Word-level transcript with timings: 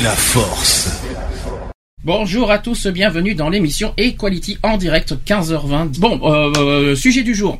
la 0.00 0.10
force. 0.10 1.00
Bonjour 2.04 2.50
à 2.50 2.58
tous, 2.58 2.86
bienvenue 2.88 3.34
dans 3.34 3.48
l'émission 3.48 3.94
Equality 3.96 4.58
en 4.62 4.76
direct 4.76 5.14
15h20. 5.26 5.98
Bon, 5.98 6.20
euh, 6.22 6.52
euh, 6.56 6.94
sujet 6.94 7.22
du 7.22 7.34
jour, 7.34 7.58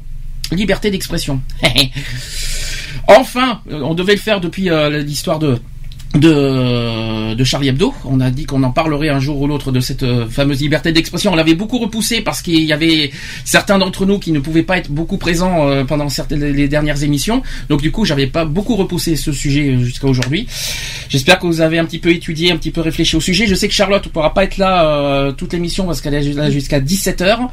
liberté 0.50 0.91
d'expression. 0.91 1.41
enfin, 3.08 3.62
euh, 3.70 3.80
on 3.80 3.94
devait 3.94 4.14
le 4.14 4.20
faire 4.20 4.41
depuis 4.41 4.68
l'histoire 5.04 5.38
de 5.38 5.58
de, 6.19 7.34
de 7.34 7.45
Charlie 7.45 7.69
Hebdo. 7.69 7.95
On 8.05 8.20
a 8.20 8.30
dit 8.30 8.45
qu'on 8.47 8.62
en 8.62 8.70
parlerait 8.70 9.09
un 9.09 9.20
jour 9.20 9.41
ou 9.41 9.47
l'autre 9.47 9.72
de 9.72 9.81
cette 9.81 10.03
euh, 10.03 10.27
fameuse 10.28 10.61
liberté 10.61 10.92
d'expression. 10.92 11.33
On 11.33 11.36
l'avait 11.36 11.55
beaucoup 11.55 11.78
repoussé 11.78 12.20
parce 12.20 12.42
qu'il 12.42 12.62
y 12.62 12.73
avait 12.73 13.11
certains 13.45 13.78
d'entre 13.78 14.06
nous 14.06 14.19
qui 14.19 14.33
ne 14.33 14.41
pouvaient 14.41 14.62
pas 14.62 14.78
être 14.78 14.91
beaucoup 14.91 15.19
présents 15.19 15.69
euh, 15.69 15.84
pendant 15.84 16.08
certaines 16.08 16.45
les 16.45 16.69
dernières 16.69 17.03
émissions. 17.03 17.42
Donc 17.69 17.83
du 17.83 17.91
coup, 17.91 18.05
j'avais 18.05 18.27
pas 18.27 18.45
beaucoup 18.45 18.77
repoussé 18.77 19.17
ce 19.17 19.33
sujet 19.33 19.69
euh, 19.69 19.78
jusqu'à 19.78 20.06
aujourd'hui. 20.06 20.47
J'espère 21.08 21.39
que 21.39 21.47
vous 21.47 21.61
avez 21.61 21.78
un 21.78 21.84
petit 21.84 21.98
peu 21.98 22.11
étudié, 22.11 22.53
un 22.53 22.56
petit 22.56 22.70
peu 22.70 22.80
réfléchi 22.80 23.17
au 23.17 23.20
sujet. 23.20 23.47
Je 23.47 23.55
sais 23.55 23.69
que 23.69 23.75
Charlotte 23.75 24.05
ne 24.05 24.11
pourra 24.11 24.34
pas 24.34 24.45
être 24.45 24.58
là 24.58 24.86
euh, 24.86 25.33
toute 25.33 25.53
l'émission 25.53 25.86
parce 25.86 26.01
qu'elle 26.01 26.14
est 26.14 26.33
là 26.33 26.51
jusqu'à 26.51 26.80
17h. 26.80 27.48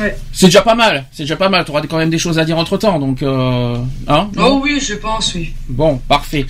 Ouais. 0.00 0.16
C'est 0.32 0.46
déjà 0.46 0.62
pas 0.62 0.74
mal. 0.74 1.06
C'est 1.12 1.22
déjà 1.22 1.36
pas 1.36 1.48
mal. 1.48 1.64
Tu 1.64 1.70
auras 1.70 1.82
quand 1.82 1.98
même 1.98 2.10
des 2.10 2.18
choses 2.18 2.38
à 2.38 2.44
dire 2.44 2.58
entre 2.58 2.76
temps. 2.76 2.98
Donc, 2.98 3.22
euh, 3.22 3.76
hein 4.06 4.28
Oh 4.36 4.60
oui, 4.62 4.80
je 4.80 4.94
pense, 4.94 5.34
oui. 5.34 5.52
Bon, 5.68 5.98
parfait. 6.08 6.46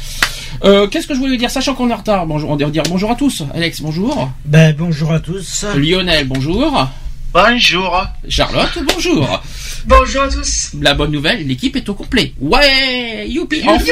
Euh, 0.64 0.86
Qu'est-ce 0.88 1.06
que 1.06 1.14
je 1.14 1.18
voulais 1.20 1.36
dire 1.36 1.50
Sachant 1.50 1.74
qu'on 1.74 1.88
est 1.90 1.92
en 1.92 1.96
retard, 1.98 2.26
bonjour, 2.26 2.50
on 2.50 2.56
va 2.56 2.66
dire 2.66 2.82
bonjour 2.88 3.10
à 3.10 3.14
tous. 3.14 3.44
Alex, 3.54 3.80
bonjour. 3.80 4.30
Ben 4.44 4.74
bonjour 4.76 5.12
à 5.12 5.20
tous. 5.20 5.64
Lionel, 5.76 6.26
bonjour. 6.26 6.88
Bonjour. 7.32 8.06
Charlotte, 8.28 8.78
bonjour. 8.94 9.42
Bonjour 9.86 10.22
à 10.22 10.28
tous. 10.28 10.70
La 10.80 10.94
bonne 10.94 11.12
nouvelle, 11.12 11.46
l'équipe 11.46 11.76
est 11.76 11.88
au 11.88 11.94
complet. 11.94 12.32
Ouais, 12.40 13.26
youpi. 13.28 13.62
Enfin, 13.66 13.84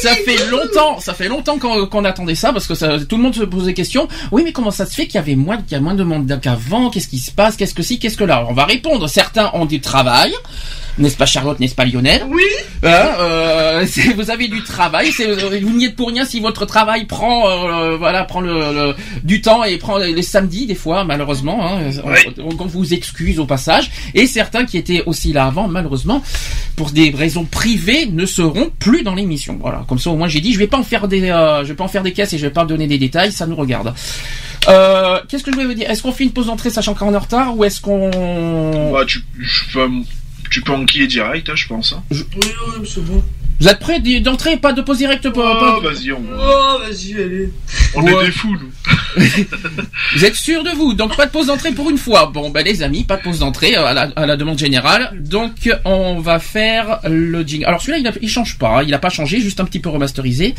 ça 0.00 0.14
fait 0.14 0.48
longtemps, 0.48 1.00
ça 1.00 1.12
fait 1.12 1.28
longtemps 1.28 1.58
qu'on 1.58 2.04
attendait 2.04 2.36
ça 2.36 2.52
parce 2.52 2.66
que 2.68 2.74
ça, 2.74 2.98
tout 3.00 3.16
le 3.16 3.22
monde 3.22 3.34
se 3.34 3.42
posait 3.42 3.66
des 3.66 3.74
questions. 3.74 4.08
Oui, 4.30 4.42
mais 4.44 4.52
comment 4.52 4.70
ça 4.70 4.86
se 4.86 4.94
fait 4.94 5.06
qu'il 5.06 5.16
y 5.16 5.18
avait 5.18 5.34
moins, 5.34 5.56
qu'il 5.58 5.72
y 5.72 5.74
a 5.74 5.80
moins 5.80 5.94
de 5.94 6.04
monde 6.04 6.38
qu'avant? 6.40 6.88
Qu'est-ce 6.90 7.08
qui 7.08 7.18
se 7.18 7.32
passe? 7.32 7.56
Qu'est-ce 7.56 7.74
que 7.74 7.82
si? 7.82 7.98
Qu'est-ce 7.98 8.16
que 8.16 8.24
là? 8.24 8.46
On 8.48 8.54
va 8.54 8.64
répondre. 8.64 9.08
Certains 9.08 9.50
ont 9.54 9.66
du 9.66 9.80
travail. 9.80 10.32
N'est-ce 10.96 11.16
pas 11.16 11.26
Charlotte 11.26 11.58
N'est-ce 11.58 11.74
pas 11.74 11.84
Lionel 11.84 12.22
Oui. 12.28 12.42
Hein, 12.84 13.08
euh, 13.18 13.86
vous 14.16 14.30
avez 14.30 14.46
du 14.48 14.62
travail, 14.62 15.10
c'est, 15.10 15.26
vous 15.60 15.70
n'y 15.76 15.86
êtes 15.86 15.96
pour 15.96 16.08
rien 16.08 16.24
si 16.24 16.38
votre 16.40 16.66
travail 16.66 17.04
prend, 17.06 17.48
euh, 17.48 17.96
voilà, 17.96 18.24
prend 18.24 18.40
le, 18.40 18.52
le- 18.52 18.94
du 19.24 19.40
temps 19.40 19.64
et 19.64 19.76
prend 19.78 19.98
les 19.98 20.22
samedis 20.22 20.66
des 20.66 20.74
fois, 20.76 21.02
malheureusement. 21.04 21.66
Hein, 21.66 21.90
on, 22.38 22.42
on- 22.44 22.56
on 22.60 22.66
vous 22.66 22.94
excuse 22.94 23.40
au 23.40 23.46
passage. 23.46 23.90
Et 24.14 24.26
certains 24.26 24.64
qui 24.64 24.78
étaient 24.78 25.02
aussi 25.06 25.32
là 25.32 25.46
avant, 25.46 25.66
malheureusement, 25.66 26.22
pour 26.76 26.90
des 26.90 27.10
raisons 27.10 27.44
privées, 27.44 28.06
ne 28.06 28.24
seront 28.26 28.70
plus 28.78 29.02
dans 29.02 29.14
l'émission. 29.14 29.58
Voilà, 29.60 29.84
comme 29.88 29.98
ça 29.98 30.10
au 30.10 30.16
moins 30.16 30.28
j'ai 30.28 30.40
dit, 30.40 30.52
je 30.52 30.58
vais 30.58 30.66
pas 30.68 30.78
en 30.78 30.82
faire 30.84 31.08
des, 31.08 31.22
euh, 31.30 31.62
je 31.62 31.68
vais 31.68 31.74
pas 31.74 31.84
en 31.84 31.88
faire 31.88 32.02
des 32.04 32.12
caisses 32.12 32.32
et 32.34 32.38
je 32.38 32.46
vais 32.46 32.52
pas 32.52 32.64
donner 32.64 32.86
des 32.86 32.98
détails, 32.98 33.32
ça 33.32 33.46
nous 33.46 33.56
regarde. 33.56 33.92
Euh, 34.68 35.18
Qu'est-ce 35.28 35.42
que 35.44 35.50
je 35.50 35.56
voulais 35.56 35.66
vous 35.68 35.74
dire? 35.74 35.90
Est-ce 35.90 36.02
qu'on 36.02 36.12
fait 36.12 36.24
une 36.24 36.32
pause 36.32 36.46
d'entrée 36.46 36.70
sachant 36.70 36.94
qu'on 36.94 37.12
est 37.12 37.16
en 37.16 37.20
retard 37.20 37.56
ou 37.56 37.64
est-ce 37.64 37.80
qu'on 37.80 38.92
Bah, 38.92 39.04
tu, 39.06 39.20
je 39.38 39.72
peux, 39.72 39.88
tu 40.54 40.60
peux 40.62 40.72
enquiller 40.72 41.06
direct, 41.06 41.48
hein, 41.48 41.54
je 41.56 41.66
pense. 41.66 41.92
Hein. 41.92 42.02
Oui, 42.10 42.22
oui, 42.80 42.88
c'est 42.92 43.04
bon. 43.04 43.22
vous 43.60 43.68
êtes 43.68 43.78
prêts 43.80 43.98
d'entrée, 44.20 44.56
pas 44.56 44.72
de 44.72 44.82
pause 44.82 44.98
directe 44.98 45.28
pas- 45.30 45.58
Oh, 45.78 45.80
pas- 45.80 45.88
vas-y, 45.90 46.12
on, 46.12 46.22
Oh, 46.32 46.78
vas-y, 46.80 47.14
allez. 47.14 47.48
on 47.94 48.02
Ouais. 48.02 48.12
est 48.22 48.26
des 48.26 48.32
fous, 48.32 48.52
nous. 48.60 48.70
Vous 50.16 50.24
êtes 50.24 50.34
sûr 50.34 50.64
de 50.64 50.70
vous 50.70 50.94
Donc 50.94 51.16
pas 51.16 51.26
de 51.26 51.30
pause 51.30 51.46
d'entrée 51.46 51.70
pour 51.70 51.88
une 51.88 51.98
fois. 51.98 52.26
Bon 52.34 52.50
ben 52.50 52.64
les 52.64 52.82
amis, 52.82 53.04
pas 53.04 53.16
de 53.16 53.22
pause 53.22 53.38
d'entrée 53.40 53.76
euh, 53.76 53.84
à 53.84 53.94
la, 53.94 54.02
à 54.16 54.26
la 54.26 54.36
demande 54.36 54.58
générale. 54.58 55.10
Donc 55.20 55.52
on 55.84 56.18
va 56.20 56.40
faire 56.40 56.98
le 57.08 57.42
jingle. 57.44 57.64
Alors 57.66 57.80
celui-là 57.80 58.10
il, 58.12 58.22
il 58.22 58.28
change 58.28 58.58
pas, 58.58 58.78
hein. 58.80 58.82
il 58.86 58.92
a 58.92 58.98
pas 58.98 59.10
changé, 59.10 59.40
juste 59.40 59.60
un 59.60 59.64
petit 59.64 59.78
peu 59.78 59.88
remasterisé. 59.88 60.54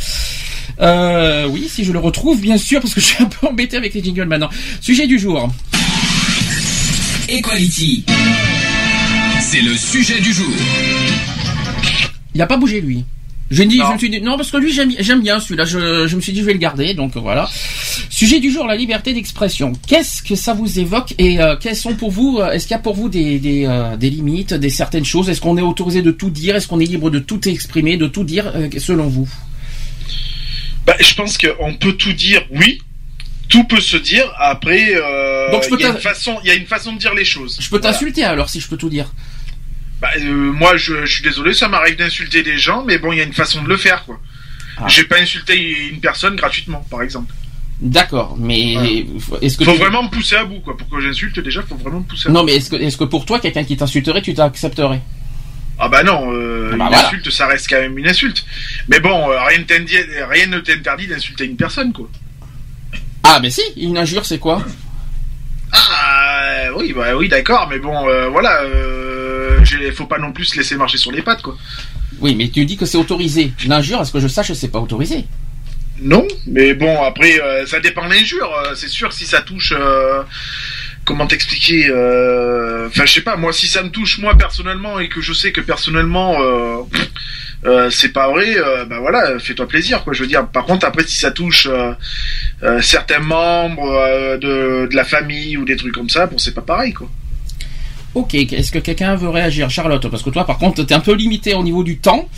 Euh, 0.81 1.47
oui, 1.47 1.67
si 1.69 1.83
je 1.83 1.91
le 1.91 1.99
retrouve 1.99 2.39
bien 2.39 2.57
sûr 2.57 2.79
parce 2.81 2.93
que 2.93 3.01
je 3.01 3.05
suis 3.05 3.23
un 3.23 3.27
peu 3.27 3.47
embêté 3.47 3.75
avec 3.75 3.93
les 3.93 4.01
jingles 4.03 4.25
maintenant. 4.25 4.49
Sujet 4.81 5.05
du 5.07 5.19
jour. 5.19 5.49
Equality. 7.27 8.05
C'est 9.55 9.61
le 9.61 9.73
sujet 9.77 10.19
du 10.19 10.33
jour. 10.33 10.51
Il 12.33 12.41
a 12.41 12.45
pas 12.45 12.57
bougé 12.57 12.81
lui. 12.81 13.05
J'ai 13.49 13.65
dit, 13.65 13.77
Non. 13.77 13.87
je 13.87 13.93
me 13.93 13.97
suis 13.99 14.09
dit, 14.09 14.19
non 14.19 14.35
parce 14.35 14.51
que 14.51 14.57
lui 14.57 14.73
j'aime 14.73 14.91
j'aime 14.99 15.21
bien 15.21 15.39
celui-là. 15.39 15.63
Je, 15.63 16.07
je 16.07 16.15
me 16.17 16.19
suis 16.19 16.33
dit 16.33 16.41
je 16.41 16.45
vais 16.45 16.51
le 16.51 16.59
garder. 16.59 16.93
Donc 16.93 17.15
voilà. 17.15 17.49
Sujet 18.09 18.41
du 18.41 18.51
jour, 18.51 18.65
la 18.67 18.75
liberté 18.75 19.13
d'expression. 19.13 19.71
Qu'est-ce 19.87 20.21
que 20.23 20.35
ça 20.35 20.53
vous 20.53 20.77
évoque 20.77 21.13
et 21.19 21.39
euh, 21.39 21.55
quelles 21.55 21.77
sont 21.77 21.95
pour 21.95 22.11
vous, 22.11 22.39
euh, 22.41 22.51
est-ce 22.51 22.67
qu'il 22.67 22.71
y 22.75 22.77
a 22.77 22.79
pour 22.79 22.95
vous 22.95 23.07
des, 23.07 23.39
des, 23.39 23.65
euh, 23.65 23.95
des 23.95 24.09
limites, 24.09 24.53
des 24.53 24.69
certaines 24.69 25.05
choses? 25.05 25.29
Est-ce 25.29 25.39
qu'on 25.39 25.57
est 25.57 25.61
autorisé 25.61 26.01
de 26.01 26.11
tout 26.11 26.29
dire? 26.31 26.57
Est-ce 26.57 26.67
qu'on 26.67 26.81
est 26.81 26.85
libre 26.85 27.09
de 27.09 27.19
tout 27.19 27.47
exprimer, 27.47 27.95
de 27.95 28.07
tout 28.07 28.25
dire 28.25 28.51
euh, 28.55 28.67
selon 28.77 29.07
vous? 29.07 29.29
Bah, 30.85 30.97
je 30.99 31.13
pense 31.15 31.37
qu'on 31.37 31.75
peut 31.75 31.93
tout 31.93 32.11
dire, 32.11 32.41
oui. 32.51 32.81
Tout 33.47 33.63
peut 33.63 33.79
se 33.79 33.95
dire. 33.95 34.29
Après, 34.37 34.95
euh, 34.95 35.61
je 35.61 35.75
il 35.75 35.79
y 35.81 35.85
a 35.85 35.91
une 35.91 35.97
façon, 35.99 36.35
il 36.43 36.47
y 36.49 36.51
a 36.51 36.55
une 36.55 36.65
façon 36.65 36.91
de 36.91 36.97
dire 36.99 37.13
les 37.13 37.23
choses. 37.23 37.57
Je 37.61 37.69
peux 37.69 37.77
Voilà. 37.77 37.93
t'insulter 37.93 38.25
alors 38.25 38.49
si 38.49 38.59
je 38.59 38.67
peux 38.67 38.75
tout 38.75 38.89
dire. 38.89 39.13
Bah, 40.01 40.09
euh, 40.17 40.21
moi, 40.51 40.75
je, 40.75 41.05
je 41.05 41.11
suis 41.13 41.23
désolé, 41.23 41.53
ça 41.53 41.67
m'arrive 41.67 41.95
d'insulter 41.95 42.43
des 42.43 42.57
gens, 42.57 42.83
mais 42.85 42.97
bon, 42.97 43.11
il 43.13 43.17
y 43.17 43.21
a 43.21 43.23
une 43.23 43.33
façon 43.33 43.61
de 43.63 43.69
le 43.69 43.77
faire, 43.77 44.03
quoi. 44.05 44.19
Ah. 44.77 44.85
J'ai 44.87 45.05
pas 45.05 45.17
insulté 45.19 45.55
une 45.89 46.01
personne 46.01 46.35
gratuitement, 46.35 46.85
par 46.91 47.01
exemple. 47.01 47.33
D'accord, 47.81 48.35
mais 48.39 48.73
est-ce 49.41 49.57
que 49.57 49.65
Faut 49.65 49.71
tu- 49.73 49.77
vraiment 49.79 50.03
me 50.03 50.09
pousser 50.09 50.35
à 50.35 50.45
bout, 50.45 50.59
quoi. 50.59 50.75
Pour 50.77 50.89
que 50.89 50.99
j'insulte, 51.01 51.39
déjà, 51.39 51.61
faut 51.61 51.75
vraiment 51.75 51.99
me 51.99 52.05
pousser 52.05 52.27
à 52.27 52.31
bout. 52.31 52.37
non 52.37 52.43
mais 52.43 52.55
est-ce 52.55 52.69
que 52.69 52.75
est-ce 52.77 52.95
que 52.97 53.03
pour 53.05 53.25
toi 53.25 53.39
quelqu'un 53.39 53.63
qui 53.63 53.75
t'insulterait 53.77 54.21
tu 54.21 54.33
t'accepterais? 54.33 55.01
Ah 55.77 55.89
bah 55.89 56.03
non, 56.03 56.31
euh, 56.33 56.69
Ah 56.73 56.77
bah 56.77 56.83
une 56.85 56.89
voilà. 56.89 57.07
insulte, 57.07 57.29
ça 57.31 57.47
reste 57.47 57.67
quand 57.69 57.79
même 57.81 57.97
une 57.97 58.07
insulte. 58.07 58.45
Mais 58.87 59.01
bon, 59.01 59.29
euh, 59.29 59.37
rien, 59.43 59.59
ne 59.59 59.63
t'interdit- 59.63 60.23
rien 60.29 60.47
ne 60.47 60.59
t'interdit 60.59 61.07
d'insulter 61.07 61.45
une 61.45 61.57
personne, 61.57 61.91
quoi. 61.91 62.09
Ah 63.23 63.39
mais 63.41 63.49
si, 63.49 63.61
une 63.75 63.97
injure 63.97 64.25
c'est 64.25 64.39
quoi? 64.39 64.63
Ah 65.73 66.67
oui, 66.77 66.93
bah 66.93 67.15
oui, 67.15 67.27
d'accord, 67.27 67.67
mais 67.69 67.79
bon, 67.79 68.07
euh, 68.07 68.29
voilà, 68.29 68.61
euh, 68.61 69.14
j'ai- 69.65 69.91
faut 69.91 70.05
pas 70.05 70.19
non 70.19 70.31
plus 70.31 70.45
se 70.45 70.57
laisser 70.57 70.75
marcher 70.77 70.97
sur 70.97 71.11
les 71.11 71.21
pattes, 71.21 71.41
quoi. 71.41 71.57
Oui, 72.19 72.35
mais 72.35 72.47
tu 72.49 72.63
dis 72.65 72.77
que 72.77 72.85
c'est 72.85 72.97
autorisé. 72.97 73.51
L'injure, 73.67 73.99
à 73.99 74.05
ce 74.05 74.11
que 74.13 74.19
je 74.19 74.27
sache, 74.27 74.53
c'est 74.53 74.69
pas 74.71 74.79
autorisé. 74.79 75.25
Non, 76.01 76.27
mais 76.47 76.73
bon, 76.73 77.01
après, 77.03 77.39
euh, 77.41 77.65
ça 77.65 77.79
dépend 77.79 78.05
de 78.07 78.13
l'injure. 78.13 78.51
euh, 78.65 78.75
C'est 78.75 78.89
sûr 78.89 79.13
si 79.13 79.25
ça 79.25 79.41
touche, 79.41 79.73
euh, 79.77 80.23
comment 81.05 81.25
t'expliquer 81.25 81.85
Enfin, 82.87 83.05
je 83.05 83.13
sais 83.13 83.21
pas. 83.21 83.35
Moi, 83.37 83.51
si 83.53 83.67
ça 83.67 83.81
me 83.81 83.89
touche 83.89 84.17
moi 84.19 84.35
personnellement 84.37 84.99
et 84.99 85.07
que 85.09 85.21
je 85.21 85.31
sais 85.33 85.51
que 85.51 85.61
personnellement, 85.61 86.35
euh, 87.65 87.89
c'est 87.89 88.11
pas 88.13 88.29
vrai, 88.29 88.57
euh, 88.57 88.85
bah 88.85 88.99
voilà, 88.99 89.39
fais-toi 89.39 89.67
plaisir, 89.67 90.03
quoi. 90.03 90.13
Je 90.13 90.21
veux 90.21 90.27
dire. 90.27 90.47
Par 90.47 90.65
contre, 90.65 90.85
après, 90.85 91.05
si 91.07 91.17
ça 91.17 91.31
touche 91.31 91.67
euh, 91.71 92.81
certains 92.81 93.19
membres 93.19 94.37
de, 94.37 94.87
de 94.87 94.95
la 94.95 95.03
famille 95.05 95.57
ou 95.57 95.65
des 95.65 95.75
trucs 95.77 95.93
comme 95.93 96.09
ça, 96.09 96.27
bon, 96.27 96.37
c'est 96.37 96.53
pas 96.53 96.61
pareil, 96.61 96.93
quoi. 96.93 97.09
Ok, 98.15 98.33
est-ce 98.33 98.71
que 98.71 98.79
quelqu'un 98.79 99.15
veut 99.15 99.27
réagir 99.27 99.69
Charlotte, 99.69 100.07
parce 100.07 100.23
que 100.23 100.29
toi 100.29 100.45
par 100.45 100.57
contre 100.57 100.81
t'es 100.83 100.93
un 100.93 101.01
peu 101.01 101.13
limité 101.13 101.53
au 101.53 101.63
niveau 101.63 101.83
du 101.83 101.97
temps. 101.97 102.29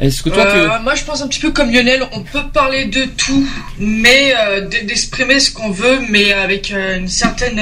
Est-ce 0.00 0.22
que 0.22 0.30
toi 0.30 0.46
Euh, 0.46 0.68
Moi, 0.82 0.94
je 0.94 1.04
pense 1.04 1.20
un 1.20 1.28
petit 1.28 1.40
peu 1.40 1.50
comme 1.50 1.70
Lionel. 1.70 2.02
On 2.12 2.22
peut 2.22 2.48
parler 2.52 2.86
de 2.86 3.04
tout, 3.04 3.46
mais 3.78 4.32
euh, 4.38 4.66
d'exprimer 4.66 5.38
ce 5.38 5.50
qu'on 5.50 5.70
veut, 5.70 5.98
mais 6.08 6.32
avec 6.32 6.72
euh, 6.72 6.98
une 6.98 7.08
certaine, 7.08 7.60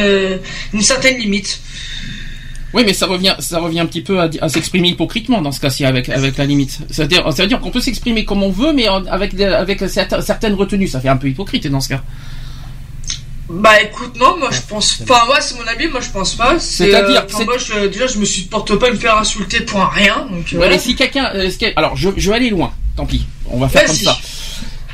une 0.73 0.81
certaine 0.81 1.19
limite. 1.19 1.61
Oui, 2.73 2.85
mais 2.87 2.93
ça 2.93 3.07
revient, 3.07 3.35
ça 3.41 3.59
revient 3.59 3.81
un 3.81 3.87
petit 3.87 4.03
peu 4.03 4.21
à, 4.21 4.49
s'exprimer 4.49 4.91
hypocritement 4.91 5.43
dans 5.43 5.51
ce 5.51 5.59
cas-ci 5.59 5.85
avec, 5.85 6.09
avec 6.09 6.37
la 6.37 6.45
limite. 6.45 6.79
C'est-à-dire, 6.91 7.33
ça 7.33 7.43
veut 7.43 7.49
dire 7.49 7.59
qu'on 7.59 7.71
peut 7.73 7.81
s'exprimer 7.81 8.25
comme 8.25 8.45
on 8.45 8.51
veut, 8.51 8.73
mais 8.73 8.87
avec, 8.87 9.41
avec 9.41 9.83
certaines 9.89 10.55
retenues. 10.55 10.87
Ça 10.87 11.01
fait 11.01 11.09
un 11.09 11.17
peu 11.17 11.29
hypocrite 11.29 11.67
dans 11.67 11.81
ce 11.81 11.89
cas. 11.89 12.03
Bah 13.48 13.81
écoute, 13.81 14.16
non, 14.19 14.37
moi 14.38 14.50
je 14.50 14.60
pense 14.69 14.94
pas. 15.06 15.25
Moi, 15.26 15.40
c'est 15.40 15.54
mon 15.56 15.66
avis, 15.69 15.87
moi 15.87 16.00
je 16.00 16.10
pense 16.10 16.34
pas. 16.34 16.58
C'est, 16.58 16.87
C'est-à-dire 16.90 17.20
euh, 17.20 17.22
que 17.22 17.26
enfin, 17.32 17.38
c'est- 17.38 17.44
moi, 17.44 17.56
je, 17.58 17.87
déjà, 17.87 18.06
je 18.08 18.19
me 18.19 18.25
supporte 18.25 18.75
pas 18.76 18.88
de 18.88 18.94
me 18.94 18.98
faire 18.98 19.16
insulter 19.16 19.60
pour 19.60 19.81
un 19.81 19.88
rien. 19.88 20.26
Donc, 20.31 20.31
euh, 20.31 20.37
Ouais, 20.38 20.44
voilà. 20.56 20.72
mais 20.72 20.78
si 20.81 20.96
quelqu'un, 20.96 21.31
euh, 21.34 21.48
alors 21.76 21.96
je, 21.96 22.10
je 22.16 22.28
vais 22.31 22.37
aller 22.37 22.50
loin. 22.50 22.72
Tant 22.96 23.06
pis, 23.06 23.25
on 23.48 23.58
va 23.58 23.69
faire 23.69 23.84
comme 23.87 23.94
ça. 23.94 24.19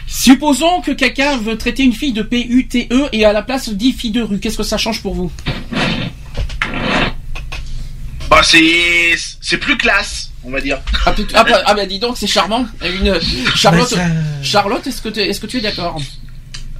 Supposons 0.06 0.82
que 0.82 0.90
quelqu'un 0.90 1.38
veut 1.38 1.56
traiter 1.56 1.82
une 1.82 1.94
fille 1.94 2.12
de 2.12 2.20
PUTE 2.22 2.88
et 3.12 3.24
à 3.24 3.32
la 3.32 3.40
place 3.42 3.70
dit 3.70 3.92
fille 3.94 4.10
de 4.10 4.20
rue. 4.20 4.38
Qu'est-ce 4.38 4.58
que 4.58 4.62
ça 4.62 4.76
change 4.76 5.00
pour 5.00 5.14
vous? 5.14 5.32
Bah 8.28 8.40
c'est 8.44 9.14
c'est 9.40 9.58
plus 9.58 9.76
classe, 9.78 10.30
on 10.44 10.50
va 10.50 10.60
dire. 10.60 10.78
ah, 11.06 11.14
ah, 11.34 11.44
bah, 11.44 11.62
ah, 11.66 11.74
bah, 11.74 11.86
dis 11.86 11.98
donc, 11.98 12.16
c'est 12.18 12.26
charmant. 12.26 12.66
Une, 12.82 13.18
Charlotte, 13.54 13.92
Mais 13.92 13.96
ça- 13.98 14.42
Charlotte, 14.42 14.86
est-ce 14.86 15.02
que, 15.02 15.08
tu- 15.10 15.20
est-ce 15.20 15.40
que 15.40 15.46
tu 15.46 15.58
es 15.58 15.60
d'accord? 15.60 15.96
Euh, 15.98 16.02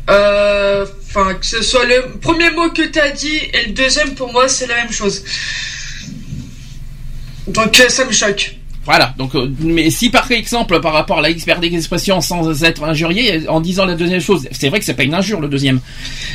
Enfin, 0.09 1.35
que 1.35 1.45
ce 1.47 1.63
soit 1.63 1.85
le 1.85 2.19
premier 2.21 2.51
mot 2.51 2.71
que 2.71 2.83
tu 2.83 2.99
as 2.99 3.11
dit 3.11 3.37
et 3.53 3.67
le 3.67 3.73
deuxième, 3.73 4.15
pour 4.15 4.33
moi, 4.33 4.49
c'est 4.49 4.67
la 4.67 4.77
même 4.77 4.93
chose. 4.93 5.25
Donc, 7.49 7.79
euh, 7.81 7.89
ça 7.89 8.05
me 8.05 8.13
choque. 8.13 8.57
Voilà. 8.85 9.15
Donc, 9.17 9.37
euh, 9.37 9.49
mais 9.61 9.91
si 9.91 10.11
par 10.11 10.29
exemple, 10.33 10.81
par 10.81 10.93
rapport 10.93 11.19
à 11.21 11.23
la 11.23 11.29
liberté 11.31 11.71
d'expression, 11.71 12.21
sans 12.21 12.65
être 12.65 12.83
injurié, 12.83 13.49
en 13.49 13.61
disant 13.61 13.85
la 13.85 13.95
deuxième 13.95 14.21
chose, 14.21 14.49
c'est 14.51 14.69
vrai 14.71 14.81
que 14.81 14.85
c'est 14.85 14.95
pas 14.95 15.05
une 15.05 15.15
injure 15.15 15.41
le 15.41 15.47
deuxième, 15.49 15.79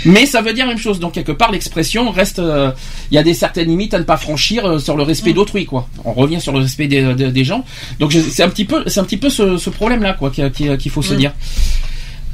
mais 0.05 0.25
ça 0.25 0.41
veut 0.41 0.53
dire 0.53 0.65
la 0.65 0.71
même 0.73 0.81
chose. 0.81 0.99
Donc 1.01 1.13
quelque 1.13 1.33
part, 1.33 1.51
l'expression 1.51 2.09
reste. 2.09 2.39
euh, 2.39 2.71
Il 3.11 3.15
y 3.15 3.17
a 3.17 3.23
des 3.23 3.33
certaines 3.33 3.67
limites 3.67 3.93
à 3.93 3.99
ne 3.99 4.05
pas 4.05 4.15
franchir 4.15 4.65
euh, 4.65 4.79
sur 4.79 4.95
le 4.95 5.03
respect 5.03 5.33
d'autrui, 5.33 5.65
quoi. 5.65 5.89
On 6.05 6.13
revient 6.13 6.39
sur 6.39 6.53
le 6.53 6.59
respect 6.59 6.87
des, 6.87 7.13
des- 7.15 7.31
des 7.31 7.43
gens. 7.43 7.65
Donc 7.99 8.13
c'est 8.13 8.43
un 8.43 8.49
petit 8.49 8.63
peu, 8.65 8.83
c'est 8.87 9.01
un 9.01 9.03
petit 9.05 9.17
peu 9.17 9.29
ce, 9.29 9.57
ce 9.57 9.69
problème-là, 9.69 10.13
quoi, 10.13 10.29
qu'il 10.31 10.49
qu'il- 10.51 10.77
qu'il 10.77 10.91
faut 10.91 11.01
se 11.01 11.15
Mm. 11.15 11.17
dire. 11.17 11.33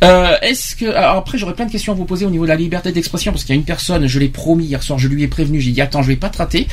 Euh, 0.03 0.35
Est-ce 0.41 0.75
que 0.75 0.85
alors 0.85 1.17
après 1.17 1.37
j'aurais 1.37 1.53
plein 1.53 1.65
de 1.65 1.71
questions 1.71 1.93
à 1.93 1.95
vous 1.95 2.03
poser 2.05 2.25
au 2.25 2.29
niveau 2.29 2.43
de 2.43 2.49
la 2.49 2.55
liberté 2.57 2.91
d'expression 2.91 3.31
parce 3.31 3.43
qu'il 3.45 3.55
y 3.55 3.57
a 3.57 3.59
une 3.59 3.63
personne, 3.65 4.05
je 4.05 4.19
l'ai 4.19 4.27
promis 4.27 4.65
hier 4.65 4.83
soir, 4.83 4.99
je 4.99 5.07
lui 5.07 5.23
ai 5.23 5.27
prévenu, 5.29 5.61
j'ai 5.61 5.71
dit 5.71 5.79
attends 5.81 6.01
je 6.01 6.07
vais 6.09 6.17
pas 6.17 6.29
te 6.29 6.39
rater, 6.39 6.67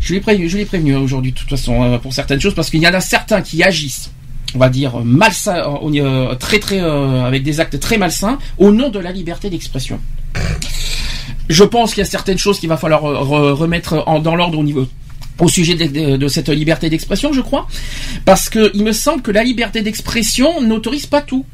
je 0.00 0.12
l'ai 0.12 0.20
prévenu, 0.20 0.48
je 0.48 0.56
l'ai 0.58 0.64
prévenu 0.64 0.96
aujourd'hui 0.96 1.30
de 1.30 1.36
toute 1.38 1.48
façon 1.50 1.82
euh, 1.84 1.98
pour 1.98 2.12
certaines 2.12 2.40
choses 2.40 2.54
parce 2.54 2.70
qu'il 2.70 2.80
y 2.82 2.88
en 2.88 2.94
a 2.94 3.00
certains 3.00 3.42
qui 3.42 3.62
agissent, 3.62 4.10
on 4.56 4.58
va 4.58 4.70
dire 4.70 4.96
malsain, 5.04 5.56
euh, 5.58 6.00
euh, 6.00 6.34
très 6.34 6.58
très 6.58 6.80
euh, 6.80 7.24
avec 7.24 7.44
des 7.44 7.60
actes 7.60 7.78
très 7.78 7.96
malsains 7.96 8.38
au 8.58 8.72
nom 8.72 8.88
de 8.88 8.98
la 8.98 9.12
liberté 9.12 9.50
d'expression. 9.50 10.00
Je 11.48 11.62
pense 11.62 11.90
qu'il 11.94 11.98
y 12.02 12.06
a 12.06 12.10
certaines 12.10 12.38
choses 12.38 12.58
qu'il 12.58 12.68
va 12.68 12.76
falloir 12.76 13.04
euh, 13.04 13.14
re- 13.22 13.52
remettre 13.52 14.04
dans 14.20 14.34
l'ordre 14.34 14.58
au 14.58 14.64
niveau 14.64 14.88
au 15.40 15.48
sujet 15.48 15.74
de 15.74 16.28
cette 16.28 16.48
liberté 16.48 16.88
d'expression, 16.90 17.32
je 17.32 17.40
crois, 17.40 17.66
parce 18.24 18.48
que 18.48 18.70
il 18.72 18.84
me 18.84 18.92
semble 18.92 19.20
que 19.20 19.32
la 19.32 19.42
liberté 19.42 19.82
d'expression 19.82 20.60
n'autorise 20.62 21.06
pas 21.06 21.20
tout 21.22 21.44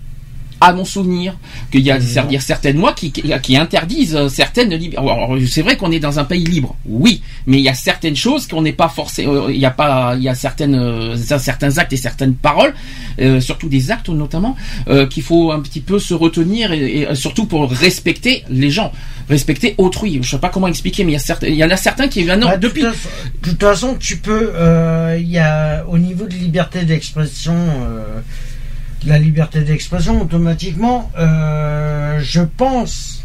à 0.60 0.72
mon 0.72 0.84
souvenir, 0.84 1.36
qu'il 1.70 1.80
y 1.82 1.90
a 1.90 1.94
a 1.96 2.40
certaines 2.40 2.76
lois 2.78 2.92
qui, 2.92 3.10
qui, 3.12 3.56
interdisent 3.56 4.14
euh, 4.16 4.28
certaines 4.28 4.74
libertés. 4.74 5.46
C'est 5.48 5.62
vrai 5.62 5.76
qu'on 5.76 5.90
est 5.90 6.00
dans 6.00 6.18
un 6.18 6.24
pays 6.24 6.44
libre, 6.44 6.76
oui, 6.86 7.22
mais 7.46 7.58
il 7.58 7.64
y 7.64 7.68
a 7.68 7.74
certaines 7.74 8.16
choses 8.16 8.46
qu'on 8.46 8.62
n'est 8.62 8.72
pas 8.72 8.88
forcé. 8.88 9.26
euh, 9.26 9.50
Il 9.50 9.58
y 9.58 9.64
a 9.66 9.70
pas, 9.70 10.14
il 10.16 10.22
y 10.22 10.28
a 10.28 10.34
certaines, 10.34 10.74
euh, 10.74 11.16
certains 11.16 11.78
actes 11.78 11.92
et 11.92 11.96
certaines 11.96 12.34
paroles, 12.34 12.74
euh, 13.20 13.40
surtout 13.40 13.68
des 13.68 13.90
actes 13.90 14.08
notamment, 14.10 14.54
euh, 14.88 15.06
qu'il 15.06 15.22
faut 15.22 15.50
un 15.52 15.60
petit 15.60 15.80
peu 15.80 15.98
se 15.98 16.14
retenir 16.14 16.72
et, 16.72 17.00
et 17.02 17.14
surtout 17.14 17.46
pour 17.46 17.70
respecter 17.70 18.44
les 18.50 18.70
gens, 18.70 18.92
respecter 19.28 19.74
autrui. 19.78 20.18
Je 20.22 20.30
sais 20.30 20.38
pas 20.38 20.48
comment 20.50 20.68
expliquer, 20.68 21.04
mais 21.04 21.12
il 21.12 21.14
y 21.14 21.16
a 21.16 21.20
certains, 21.20 21.46
il 21.46 21.54
y 21.54 21.64
en 21.64 21.70
a 21.70 21.76
certains 21.76 22.08
qui 22.08 22.22
viennent 22.22 22.40
Bah, 22.40 22.56
de 22.56 22.66
depuis. 22.68 22.82
toute 22.82 22.92
façon- 22.94 23.08
de 23.42 23.48
toute 23.50 23.60
façon, 23.60 23.96
tu 23.98 24.16
peux. 24.18 24.52
euh, 24.54 25.16
Il 25.20 25.28
y 25.30 25.38
a 25.38 25.84
au 25.88 25.98
niveau 25.98 26.26
de 26.26 26.34
liberté 26.34 26.84
d'expression, 26.84 27.54
euh, 27.54 28.20
la 29.06 29.18
liberté 29.18 29.60
d'expression, 29.62 30.20
automatiquement, 30.22 31.10
euh, 31.18 32.18
je 32.22 32.42
pense. 32.42 33.24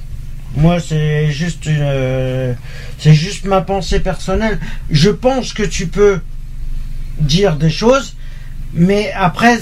Moi, 0.57 0.79
c'est 0.79 1.31
juste 1.31 1.65
une, 1.65 1.79
euh, 1.81 2.53
c'est 2.97 3.13
juste 3.13 3.43
ma 3.45 3.59
pensée 3.61 3.99
personnelle. 3.99 4.57
Je 4.89 5.09
pense 5.09 5.51
que 5.53 5.63
tu 5.63 5.87
peux 5.87 6.21
dire 7.19 7.57
des 7.57 7.69
choses, 7.69 8.15
mais 8.73 9.11
après, 9.13 9.59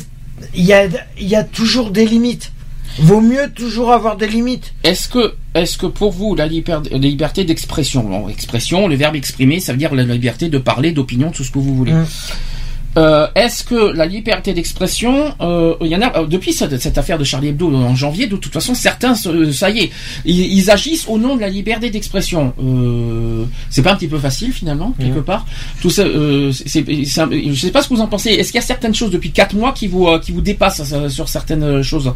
il 0.54 0.64
y 0.66 0.74
a, 0.74 0.86
y 1.20 1.36
a 1.36 1.44
toujours 1.44 1.90
des 1.90 2.06
limites. 2.06 2.52
Vaut 3.00 3.22
mieux 3.22 3.50
toujours 3.56 3.92
avoir 3.92 4.18
des 4.18 4.28
limites. 4.28 4.74
Est-ce 4.84 5.08
que, 5.10 5.34
est-ce 5.56 5.80
que 5.80 5.88
pour 5.88 6.12
vous 6.12 6.36
la, 6.36 6.48
liber- 6.48 6.88
la 6.92 6.98
liberté 7.00 7.44
d'expression, 7.44 8.30
expression, 8.30 8.88
le 8.88 8.96
verbe 8.96 9.16
exprimer, 9.16 9.60
ça 9.60 9.72
veut 9.72 9.80
dire 9.80 9.96
la 9.96 10.04
liberté 10.04 10.48
de 10.48 10.60
parler, 10.60 10.92
d'opinion, 10.92 11.32
tout 11.32 11.44
ce 11.44 11.50
que 11.50 11.58
vous 11.58 11.74
voulez. 11.76 11.94
Mm. 11.94 12.06
Euh, 12.96 13.28
Est-ce 13.34 13.64
que 13.64 13.92
la 13.96 14.06
liberté 14.06 14.54
d'expression, 14.54 15.34
euh, 15.42 15.76
il 15.82 15.88
y 15.88 15.96
en 15.96 16.02
a 16.02 16.20
euh, 16.20 16.28
depuis 16.28 16.54
cette, 16.54 16.80
cette 16.80 16.98
affaire 16.98 17.18
de 17.18 17.24
Charlie 17.24 17.48
Hebdo 17.48 17.74
en 17.74 17.96
janvier, 17.96 18.28
de 18.28 18.36
toute 18.36 18.54
façon 18.54 18.76
certains, 18.76 19.16
ça 19.16 19.70
y 19.72 19.80
est, 19.80 19.92
ils, 20.26 20.54
ils 20.54 20.70
agissent 20.70 21.08
au 21.08 21.18
nom 21.18 21.36
de 21.36 21.42
la 21.42 21.50
liberté 21.50 21.90
d'expression. 21.90 22.54
Euh, 22.62 23.46
c'est 23.72 23.82
pas 23.82 23.94
un 23.94 23.96
petit 23.96 24.08
peu 24.08 24.20
facile 24.20 24.54
finalement 24.54 24.94
quelque 25.00 25.20
part. 25.20 25.46
Tout 25.82 25.90
ça, 25.90 26.04
euh, 26.04 26.52
c'est, 26.52 26.86
je 26.88 27.54
sais 27.60 27.72
pas 27.72 27.82
ce 27.82 27.90
que 27.90 27.96
vous 27.96 28.02
en 28.02 28.08
pensez. 28.08 28.30
Est-ce 28.30 28.52
qu'il 28.52 28.62
y 28.62 28.64
a 28.64 28.68
certaines 28.68 28.94
choses 28.94 29.12
depuis 29.12 29.32
quatre 29.32 29.56
mois 29.56 29.72
qui 29.72 29.88
vous, 29.88 30.08
euh, 30.08 30.20
qui 30.20 30.32
vous 30.32 30.42
dépassent 30.42 30.94
euh, 30.94 31.10
sur 31.10 31.30
certaines 31.30 31.82
choses? 31.82 32.14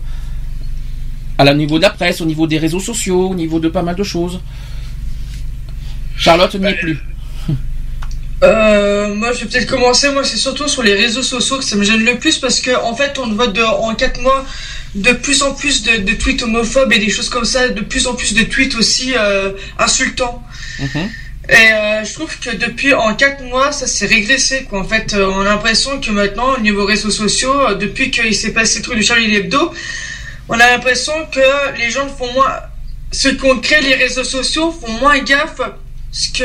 à 1.39 1.43
la 1.43 1.53
niveau 1.53 1.77
de 1.77 1.83
la 1.83 1.91
presse, 1.91 2.19
au 2.19 2.25
niveau 2.25 2.47
des 2.47 2.57
réseaux 2.57 2.79
sociaux, 2.79 3.29
au 3.29 3.35
niveau 3.35 3.59
de 3.59 3.69
pas 3.69 3.83
mal 3.83 3.95
de 3.95 4.03
choses. 4.03 4.39
Charlotte 6.17 6.55
n'y 6.55 6.65
est 6.65 6.73
plus. 6.73 6.99
Euh, 8.43 9.13
moi, 9.15 9.31
je 9.33 9.39
vais 9.39 9.45
peut-être 9.47 9.67
commencer. 9.67 10.09
Moi, 10.11 10.23
c'est 10.23 10.37
surtout 10.37 10.67
sur 10.67 10.83
les 10.83 10.93
réseaux 10.93 11.23
sociaux 11.23 11.57
que 11.57 11.63
ça 11.63 11.75
me 11.75 11.83
gêne 11.83 12.03
le 12.03 12.17
plus 12.17 12.37
parce 12.37 12.59
que, 12.59 12.75
en 12.83 12.95
fait, 12.95 13.17
on 13.17 13.33
voit 13.33 13.47
de, 13.47 13.61
en 13.61 13.95
quatre 13.95 14.21
mois 14.21 14.45
de 14.95 15.11
plus 15.11 15.43
en 15.43 15.53
plus 15.53 15.83
de, 15.83 15.97
de 15.97 16.13
tweets 16.13 16.43
homophobes 16.43 16.91
et 16.93 16.99
des 16.99 17.09
choses 17.09 17.29
comme 17.29 17.45
ça, 17.45 17.69
de 17.69 17.81
plus 17.81 18.07
en 18.07 18.15
plus 18.15 18.33
de 18.33 18.43
tweets 18.43 18.75
aussi 18.75 19.13
euh, 19.15 19.51
insultants. 19.77 20.43
Mhm. 20.79 21.09
Et 21.49 21.53
euh, 21.53 22.03
je 22.03 22.13
trouve 22.13 22.37
que 22.39 22.55
depuis 22.55 22.93
en 22.93 23.15
quatre 23.15 23.41
mois, 23.43 23.71
ça 23.71 23.87
s'est 23.87 24.05
régressé. 24.05 24.65
Quoi. 24.65 24.81
En 24.81 24.83
fait, 24.83 25.13
euh, 25.13 25.27
on 25.27 25.41
a 25.41 25.45
l'impression 25.45 26.01
que 26.01 26.11
maintenant, 26.11 26.55
au 26.55 26.59
niveau 26.59 26.85
réseaux 26.85 27.09
sociaux, 27.09 27.67
euh, 27.67 27.75
depuis 27.75 28.11
qu'il 28.11 28.35
s'est 28.35 28.51
passé 28.51 28.79
le 28.79 28.83
truc 28.83 28.97
de 28.97 29.03
Charlie 29.03 29.33
Hebdo, 29.33 29.73
on 30.49 30.59
a 30.59 30.71
l'impression 30.71 31.13
que 31.31 31.77
les 31.77 31.89
gens 31.89 32.07
font 32.09 32.31
moins, 32.33 32.53
ceux 33.11 33.33
qui 33.35 33.45
ont 33.45 33.59
créé 33.59 33.81
les 33.81 33.95
réseaux 33.95 34.25
sociaux 34.25 34.71
font 34.71 34.91
moins 34.99 35.19
gaffe. 35.19 35.55
Parce 35.55 36.27
que, 36.33 36.43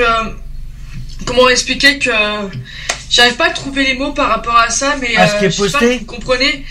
comment 1.25 1.49
expliquer 1.49 1.99
que 1.99 2.11
j'arrive 3.11 3.37
pas 3.37 3.47
à 3.47 3.51
trouver 3.51 3.85
les 3.85 3.95
mots 3.95 4.13
par 4.13 4.29
rapport 4.29 4.57
à 4.57 4.71
ça, 4.71 4.97
mais 5.01 5.17
À 5.17 5.29
ce 5.29 5.39
qui 5.39 5.45
est 5.45 5.73
pas 5.73 5.87
vous 5.87 6.05
comprenez. 6.07 6.65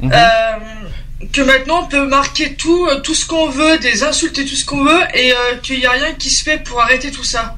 Mhm. 0.00 0.12
Euh, 0.12 1.28
que 1.32 1.40
maintenant 1.40 1.84
on 1.84 1.86
peut 1.86 2.06
marquer 2.06 2.54
tout, 2.54 2.86
euh, 2.86 3.00
tout 3.00 3.14
ce 3.14 3.26
qu'on 3.26 3.48
veut, 3.48 3.78
des 3.78 4.02
insultes 4.02 4.38
et 4.38 4.44
tout 4.44 4.56
ce 4.56 4.64
qu'on 4.64 4.84
veut, 4.84 5.02
et 5.14 5.32
euh, 5.32 5.56
qu'il 5.62 5.78
n'y 5.78 5.86
a 5.86 5.92
rien 5.92 6.12
qui 6.14 6.30
se 6.30 6.42
fait 6.42 6.58
pour 6.58 6.80
arrêter 6.80 7.10
tout 7.10 7.24
ça. 7.24 7.56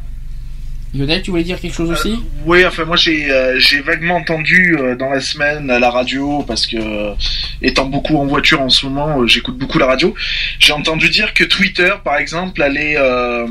Lionel, 0.97 1.23
tu 1.23 1.31
voulais 1.31 1.45
dire 1.45 1.61
quelque 1.61 1.75
chose 1.75 1.91
aussi? 1.91 2.19
Oui, 2.45 2.65
enfin 2.65 2.85
moi 2.85 2.97
j'ai 2.97 3.31
euh, 3.31 3.59
j'ai 3.59 3.81
vaguement 3.81 4.17
entendu 4.17 4.77
euh, 4.79 4.97
dans 4.97 5.11
la 5.11 5.21
semaine 5.21 5.71
à 5.71 5.79
la 5.79 5.91
radio 5.91 6.43
parce 6.47 6.67
que 6.67 6.77
euh, 6.77 7.15
étant 7.61 7.87
beaucoup 7.87 8.17
en 8.17 8.27
voiture 8.27 8.61
en 8.61 8.69
ce 8.69 8.87
moment, 8.87 9.21
euh, 9.21 9.27
j'écoute 9.27 9.59
beaucoup 9.59 9.79
la 9.79 9.87
radio. 9.87 10.15
J'ai 10.59 10.73
entendu 10.73 11.09
dire 11.09 11.35
que 11.35 11.45
Twitter, 11.45 11.93
par 12.03 12.17
exemple, 12.17 12.63
allait 12.63 12.97
euh, 12.97 13.47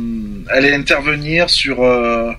allait 0.50 0.74
intervenir 0.74 1.50
sur 1.50 1.84
euh, 1.84 2.32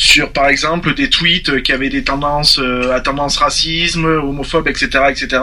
sur 0.00 0.32
par 0.32 0.46
exemple 0.48 0.94
des 0.94 1.10
tweets 1.10 1.60
qui 1.64 1.72
avaient 1.72 1.88
des 1.88 2.04
tendances 2.04 2.60
euh, 2.60 2.92
à 2.94 3.00
tendance 3.00 3.36
racisme, 3.36 4.04
homophobe, 4.04 4.68
etc., 4.68 4.86
etc. 5.10 5.42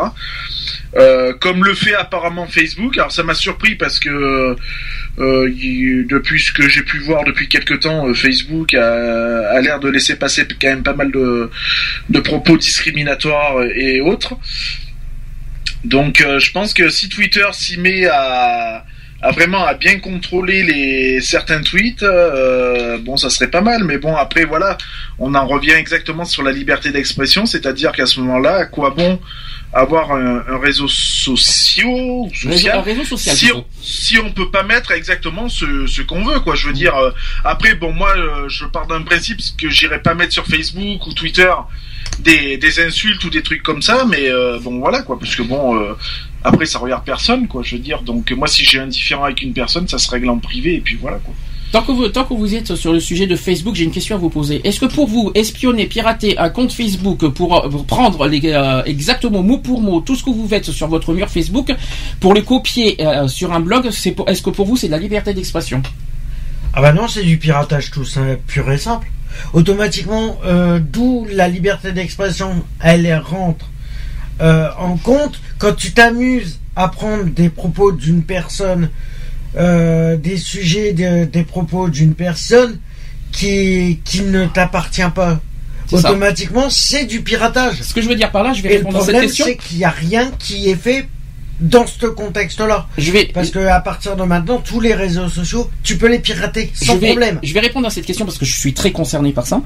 Euh, 0.96 1.34
comme 1.34 1.66
le 1.66 1.74
fait 1.74 1.94
apparemment 1.94 2.48
Facebook. 2.48 2.98
Alors 2.98 3.12
ça 3.12 3.24
m'a 3.24 3.34
surpris 3.34 3.76
parce 3.76 4.00
que 4.00 4.56
euh, 5.20 5.50
il- 5.58 6.08
depuis 6.08 6.40
ce 6.42 6.54
que 6.54 6.70
j'ai 6.70 6.84
pu 6.84 7.00
voir 7.00 7.26
depuis 7.26 7.50
quelques 7.50 7.82
temps, 7.82 8.08
euh, 8.08 8.14
Facebook 8.14 8.74
a, 8.74 9.50
a 9.50 9.60
l'air 9.60 9.82
de 9.82 9.90
laisser 9.90 10.16
passer 10.16 10.48
quand 10.48 10.70
même 10.70 10.84
pas 10.84 10.94
mal 10.94 11.12
de, 11.12 11.50
de 12.10 12.20
propos 12.22 12.56
discriminatoires 12.58 13.62
et 13.76 14.00
autres. 14.00 14.36
Donc 15.84 16.22
euh, 16.22 16.40
je 16.40 16.52
pense 16.54 16.74
que 16.74 16.88
si 16.88 17.10
Twitter 17.10 17.46
s'y 17.52 17.78
met 17.78 18.06
à, 18.08 18.86
à 19.26 19.32
vraiment 19.32 19.66
à 19.66 19.74
bien 19.74 20.00
contrôler 20.00 20.64
les 20.64 21.22
certains 21.22 21.62
tweets, 21.62 22.04
euh, 22.04 22.98
bon 23.00 23.18
ça 23.18 23.30
serait 23.30 23.50
pas 23.50 23.62
mal. 23.62 23.84
Mais 23.84 23.98
bon 23.98 24.16
après 24.16 24.46
voilà, 24.46 24.78
on 25.20 25.34
en 25.34 25.48
revient 25.48 25.72
exactement 25.72 26.26
sur 26.26 26.44
la 26.44 26.52
liberté 26.52 26.92
d'expression, 26.92 27.46
c'est-à-dire 27.46 27.92
qu'à 27.92 28.06
ce 28.06 28.20
moment-là, 28.20 28.56
à 28.56 28.66
quoi 28.66 28.92
bon 28.92 29.20
avoir 29.74 30.12
un, 30.14 30.44
un 30.48 30.58
réseau 30.58 30.88
social, 30.88 31.86
réseau, 32.32 32.52
social? 32.52 32.78
un 32.78 32.82
réseau 32.82 33.04
social. 33.04 33.36
si 33.36 33.52
on, 33.52 33.66
si 33.82 34.18
on 34.20 34.32
peut 34.32 34.50
pas 34.50 34.64
mettre 34.64 34.92
exactement 34.92 35.50
ce, 35.50 35.86
ce 35.86 36.02
qu'on 36.02 36.24
veut, 36.24 36.40
quoi. 36.40 36.56
Je 36.56 36.68
veux 36.68 36.74
dire, 36.74 36.96
euh, 36.96 37.12
après, 37.44 37.76
bon, 37.76 37.92
moi, 37.92 38.14
euh, 38.16 38.48
je 38.48 38.64
pars 38.66 38.88
d'un 38.88 39.02
principe 39.02 39.40
que 39.58 39.70
j'irai 39.70 40.02
pas 40.02 40.14
mettre 40.14 40.32
sur 40.32 40.46
Facebook 40.46 41.06
ou 41.08 41.14
Twitter 41.14 41.52
des, 42.20 42.56
des 42.56 42.80
insultes 42.80 43.24
ou 43.26 43.30
des 43.30 43.44
trucs 43.44 43.64
comme 43.64 43.82
ça, 43.82 44.06
mais 44.08 44.30
euh, 44.30 44.60
bon, 44.62 44.80
voilà, 44.80 45.02
quoi. 45.02 45.20
Parce 45.20 45.36
que 45.36 45.42
bon, 45.42 45.78
euh, 45.78 45.94
après, 46.46 46.66
ça 46.66 46.80
regarde 46.80 47.04
personne, 47.04 47.48
quoi. 47.48 47.62
Je 47.64 47.76
veux 47.76 47.82
dire, 47.82 48.02
donc 48.02 48.32
moi, 48.32 48.48
si 48.48 48.64
j'ai 48.64 48.80
un 48.80 48.88
différent 48.88 49.24
avec 49.26 49.42
une 49.42 49.54
personne, 49.54 49.88
ça 49.88 49.98
se 49.98 50.10
règle 50.10 50.30
en 50.30 50.38
privé, 50.38 50.76
et 50.76 50.80
puis 50.82 50.98
voilà, 51.02 51.18
quoi. 51.18 51.34
Tant 51.72 51.82
que, 51.82 51.92
vous, 51.92 52.08
tant 52.08 52.24
que 52.24 52.34
vous 52.34 52.56
êtes 52.56 52.76
sur 52.76 52.94
le 52.94 53.02
sujet 53.02 53.28
de 53.28 53.36
Facebook, 53.36 53.76
j'ai 53.76 53.84
une 53.84 53.92
question 53.92 54.16
à 54.16 54.20
vous 54.20 54.30
poser. 54.30 54.62
Est-ce 54.66 54.80
que 54.80 54.86
pour 54.86 55.08
vous, 55.08 55.32
espionner, 55.36 55.88
pirater 55.88 56.38
un 56.38 56.50
compte 56.50 56.72
Facebook 56.72 57.28
pour, 57.30 57.66
euh, 57.66 57.68
pour 57.68 57.86
prendre 57.86 58.28
les, 58.28 58.40
euh, 58.46 58.82
exactement 58.86 59.44
mot 59.44 59.58
pour 59.58 59.82
mot 59.82 60.00
tout 60.00 60.16
ce 60.16 60.24
que 60.24 60.30
vous 60.30 60.48
faites 60.48 60.72
sur 60.72 60.88
votre 60.88 61.14
mur 61.14 61.28
Facebook, 61.28 61.76
pour 62.22 62.34
le 62.34 62.44
copier 62.44 62.96
euh, 63.02 63.28
sur 63.28 63.52
un 63.52 63.60
blog, 63.60 63.90
c'est 63.92 64.12
pour- 64.12 64.30
est-ce 64.30 64.42
que 64.42 64.52
pour 64.52 64.66
vous 64.68 64.78
c'est 64.78 64.88
de 64.88 64.92
la 64.94 65.00
liberté 65.00 65.34
d'expression? 65.34 65.82
Ah 66.74 66.82
bah 66.82 66.94
non, 66.94 67.10
c'est 67.10 67.24
du 67.24 67.38
piratage 67.38 67.92
tout 67.92 68.06
ça, 68.06 68.22
pur 68.48 68.72
et 68.72 68.78
simple. 68.78 69.08
Automatiquement, 69.54 70.38
euh, 70.46 70.80
d'où 70.80 71.26
la 71.30 71.50
liberté 71.50 71.92
d'expression, 71.92 72.64
elle 72.80 73.12
rentre 73.18 73.66
euh, 74.42 74.70
en 74.78 74.98
compte 74.98 75.40
quand 75.58 75.74
tu 75.76 75.92
t'amuses 75.94 76.60
apprendre 76.76 77.26
des 77.26 77.50
propos 77.50 77.92
d'une 77.92 78.24
personne, 78.24 78.90
euh, 79.58 80.18
des 80.18 80.38
sujets, 80.38 80.94
de- 80.94 81.26
des 81.26 81.44
propos 81.44 81.88
d'une 81.90 82.14
personne 82.14 82.80
qui, 83.32 84.00
qui 84.04 84.22
ne 84.22 84.46
t'appartient 84.46 85.02
pas. 85.14 85.40
Automatiquement, 85.92 86.70
c'est 86.70 87.06
du 87.06 87.22
piratage. 87.22 87.82
Ce 87.84 87.94
que 87.94 88.02
je 88.02 88.10
veux 88.10 88.16
dire 88.16 88.32
par 88.32 88.44
là, 88.44 88.54
je 88.54 88.62
vais 88.64 88.70
Et 88.70 88.72
le 88.74 88.78
répondre 88.80 88.98
à 89.02 89.06
cette 89.06 89.22
question. 89.22 89.46
c'est 89.46 89.56
qu'il 89.58 89.78
n'y 89.78 89.84
a 89.86 89.90
rien 89.92 90.32
qui 90.40 90.70
est 90.70 90.76
fait 90.76 91.08
dans 91.62 91.86
ce 91.88 92.08
contexte-là. 92.08 92.88
Je 92.98 93.12
vais, 93.12 93.26
Parce 93.34 93.52
que 93.52 93.60
à 93.60 93.80
partir 93.80 94.16
de 94.18 94.24
maintenant, 94.24 94.58
tous 94.58 94.80
les 94.82 94.94
réseaux 94.94 95.30
sociaux, 95.30 95.70
tu 95.84 95.98
peux 95.98 96.08
les 96.08 96.20
pirater 96.20 96.72
je 96.74 96.86
sans 96.86 96.98
vais, 96.98 97.08
problème. 97.10 97.40
je 97.44 97.54
vais 97.54 97.60
répondre 97.62 97.88
à 97.88 97.90
cette 97.92 98.06
question 98.06 98.26
parce 98.26 98.38
que 98.38 98.46
je 98.46 98.58
suis 98.60 98.74
très 98.74 98.92
concerné 98.92 99.32
par 99.32 99.46
ça. 99.48 99.62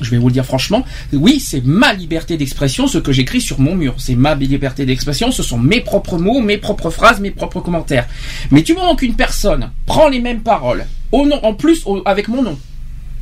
Je 0.00 0.10
vais 0.10 0.18
vous 0.18 0.28
le 0.28 0.32
dire 0.32 0.44
franchement. 0.44 0.84
Oui, 1.12 1.40
c'est 1.40 1.64
ma 1.64 1.92
liberté 1.92 2.36
d'expression, 2.36 2.86
ce 2.86 2.98
que 2.98 3.12
j'écris 3.12 3.40
sur 3.40 3.60
mon 3.60 3.74
mur. 3.74 3.94
C'est 3.98 4.14
ma 4.14 4.34
liberté 4.34 4.86
d'expression, 4.86 5.30
ce 5.30 5.42
sont 5.42 5.58
mes 5.58 5.80
propres 5.80 6.18
mots, 6.18 6.40
mes 6.40 6.58
propres 6.58 6.90
phrases, 6.90 7.20
mes 7.20 7.30
propres 7.30 7.60
commentaires. 7.60 8.06
Mais 8.50 8.62
du 8.62 8.74
moment 8.74 8.96
qu'une 8.96 9.14
personne 9.14 9.70
prend 9.86 10.08
les 10.08 10.20
mêmes 10.20 10.40
paroles, 10.40 10.86
au 11.12 11.26
nom, 11.26 11.38
en 11.44 11.54
plus 11.54 11.84
avec 12.04 12.28
mon 12.28 12.42
nom. 12.42 12.58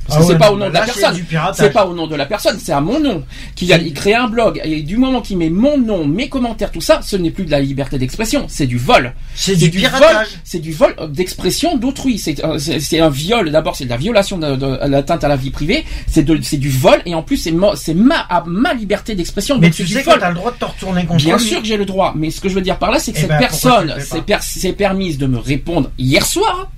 Parce 0.07 0.19
que 0.19 0.25
Ah 0.25 0.27
c'est 0.33 0.39
pas 0.39 0.51
au 0.51 0.57
nom 0.57 0.65
mais 0.65 0.71
de 0.71 0.75
la 0.75 0.81
personne. 0.83 1.25
C'est 1.55 1.71
pas 1.73 1.87
au 1.87 1.95
nom 1.95 2.07
de 2.07 2.17
la 2.17 2.27
personne, 2.27 2.59
c'est 2.63 2.73
à 2.73 2.81
mon 2.81 2.99
nom. 3.01 3.25
Qu'il 3.55 3.73
a 3.73 3.79
il 3.79 3.93
crée 3.95 4.15
un 4.15 4.27
blog. 4.29 4.61
Et 4.65 4.83
du 4.83 4.97
moment 4.97 5.21
qu'il 5.21 5.39
met 5.39 5.49
mon 5.51 5.79
nom, 5.79 6.05
mes 6.07 6.29
commentaires, 6.29 6.71
tout 6.73 6.81
ça, 6.81 7.01
ce 7.03 7.17
n'est 7.17 7.31
plus 7.31 7.45
de 7.45 7.51
la 7.51 7.61
liberté 7.61 7.99
d'expression, 7.99 8.47
c'est 8.49 8.67
du 8.67 8.79
vol. 8.79 9.15
C'est 9.35 9.57
du 9.57 9.71
vol, 9.71 9.81
piratage. 9.81 10.27
c'est 10.45 10.59
du 10.59 10.73
vol 10.73 10.95
d'expression 11.11 11.77
d'autrui. 11.77 12.19
C'est 12.19 12.45
un- 12.45 12.59
c'est 12.59 13.01
un 13.01 13.11
viol. 13.11 13.51
D'abord, 13.51 13.77
c'est 13.77 13.85
de 13.85 13.91
la 13.91 13.97
violation 13.97 14.39
de, 14.39 14.87
l'atteinte 14.87 15.25
à 15.25 15.29
la 15.29 15.37
vie 15.37 15.51
privée. 15.51 15.85
C'est 16.09 16.23
du 16.25 16.69
vol 16.71 17.01
et 17.07 17.15
en 17.15 17.23
plus 17.23 17.37
c'est 17.37 17.53
ma 17.53 18.27
ma 18.47 18.75
liberté 18.75 19.15
d'expression. 19.15 19.59
Mais 19.59 19.71
tu 19.71 19.87
sais 19.87 20.01
que 20.01 20.11
vol. 20.11 20.19
tu 20.19 20.25
as 20.25 20.29
le 20.31 20.35
droit 20.35 20.51
de 20.53 20.57
te 20.59 20.65
retourner 20.65 21.05
contre 21.07 21.25
Bien 21.25 21.37
lui. 21.37 21.45
sûr 21.45 21.61
que 21.61 21.67
j'ai 21.67 21.77
le 21.77 21.85
droit, 21.85 22.13
mais 22.17 22.31
ce 22.31 22.41
que 22.41 22.49
je 22.49 22.55
veux 22.55 22.61
dire 22.61 22.79
par 22.79 22.91
là, 22.91 22.99
c'est 22.99 23.13
que 23.13 23.19
Eh 23.19 23.21
cette 23.23 23.31
ben, 23.31 23.39
personne 23.39 23.95
per- 24.27 24.39
s'est 24.41 24.73
permise 24.73 25.19
de 25.19 25.27
me 25.27 25.39
répondre 25.39 25.91
hier 25.99 26.25
soir 26.27 26.71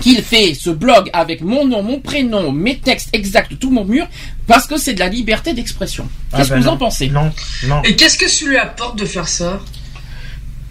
qu'il 0.00 0.22
fait 0.22 0.54
ce 0.54 0.70
blog 0.70 1.08
avec 1.12 1.40
mon 1.40 1.66
nom, 1.66 1.82
mon 1.82 2.00
prénom, 2.00 2.52
mes 2.52 2.78
textes 2.78 3.08
exacts, 3.12 3.58
tout 3.58 3.70
mon 3.70 3.84
mur, 3.84 4.06
parce 4.46 4.66
que 4.66 4.76
c'est 4.76 4.94
de 4.94 5.00
la 5.00 5.08
liberté 5.08 5.52
d'expression. 5.54 6.08
Ah 6.32 6.38
Qu'est-ce 6.38 6.50
ben 6.50 6.56
que 6.56 6.60
vous 6.62 6.66
non. 6.66 6.72
en 6.74 6.76
pensez? 6.78 7.08
Non, 7.08 7.32
non. 7.66 7.82
Et 7.82 7.96
qu'est-ce 7.96 8.18
que 8.18 8.28
ça 8.28 8.44
lui 8.46 8.56
apporte 8.56 8.98
de 8.98 9.04
faire 9.04 9.28
ça? 9.28 9.60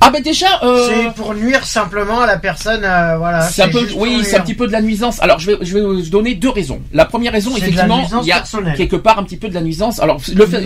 Ah 0.05 0.09
ben 0.09 0.21
déjà, 0.21 0.47
euh, 0.63 0.89
C'est 0.89 1.13
pour 1.13 1.33
nuire 1.33 1.63
simplement 1.65 2.21
à 2.21 2.27
la 2.27 2.37
personne, 2.37 2.81
euh, 2.83 3.17
voilà. 3.17 3.41
c'est 3.41 3.63
un 3.63 3.69
peu, 3.69 3.87
oui, 3.95 4.19
c'est 4.23 4.37
un 4.37 4.41
petit 4.41 4.53
peu 4.53 4.67
de 4.67 4.71
la 4.73 4.81
nuisance. 4.81 5.21
Alors 5.21 5.39
je 5.39 5.51
vais, 5.51 5.57
je 5.61 5.73
vais 5.73 5.81
vous 5.81 6.01
donner 6.09 6.35
deux 6.35 6.49
raisons. 6.49 6.81
La 6.91 7.05
première 7.05 7.31
raison, 7.31 7.55
effectivement, 7.55 8.05
il 8.21 8.27
y 8.27 8.31
a 8.31 8.37
personnelle. 8.37 8.75
quelque 8.75 8.97
part 8.97 9.19
un 9.19 9.23
petit 9.23 9.37
peu 9.37 9.47
de 9.47 9.53
la 9.53 9.61
nuisance. 9.61 9.99
Alors 9.99 10.19
le 10.35 10.45
fait. 10.45 10.61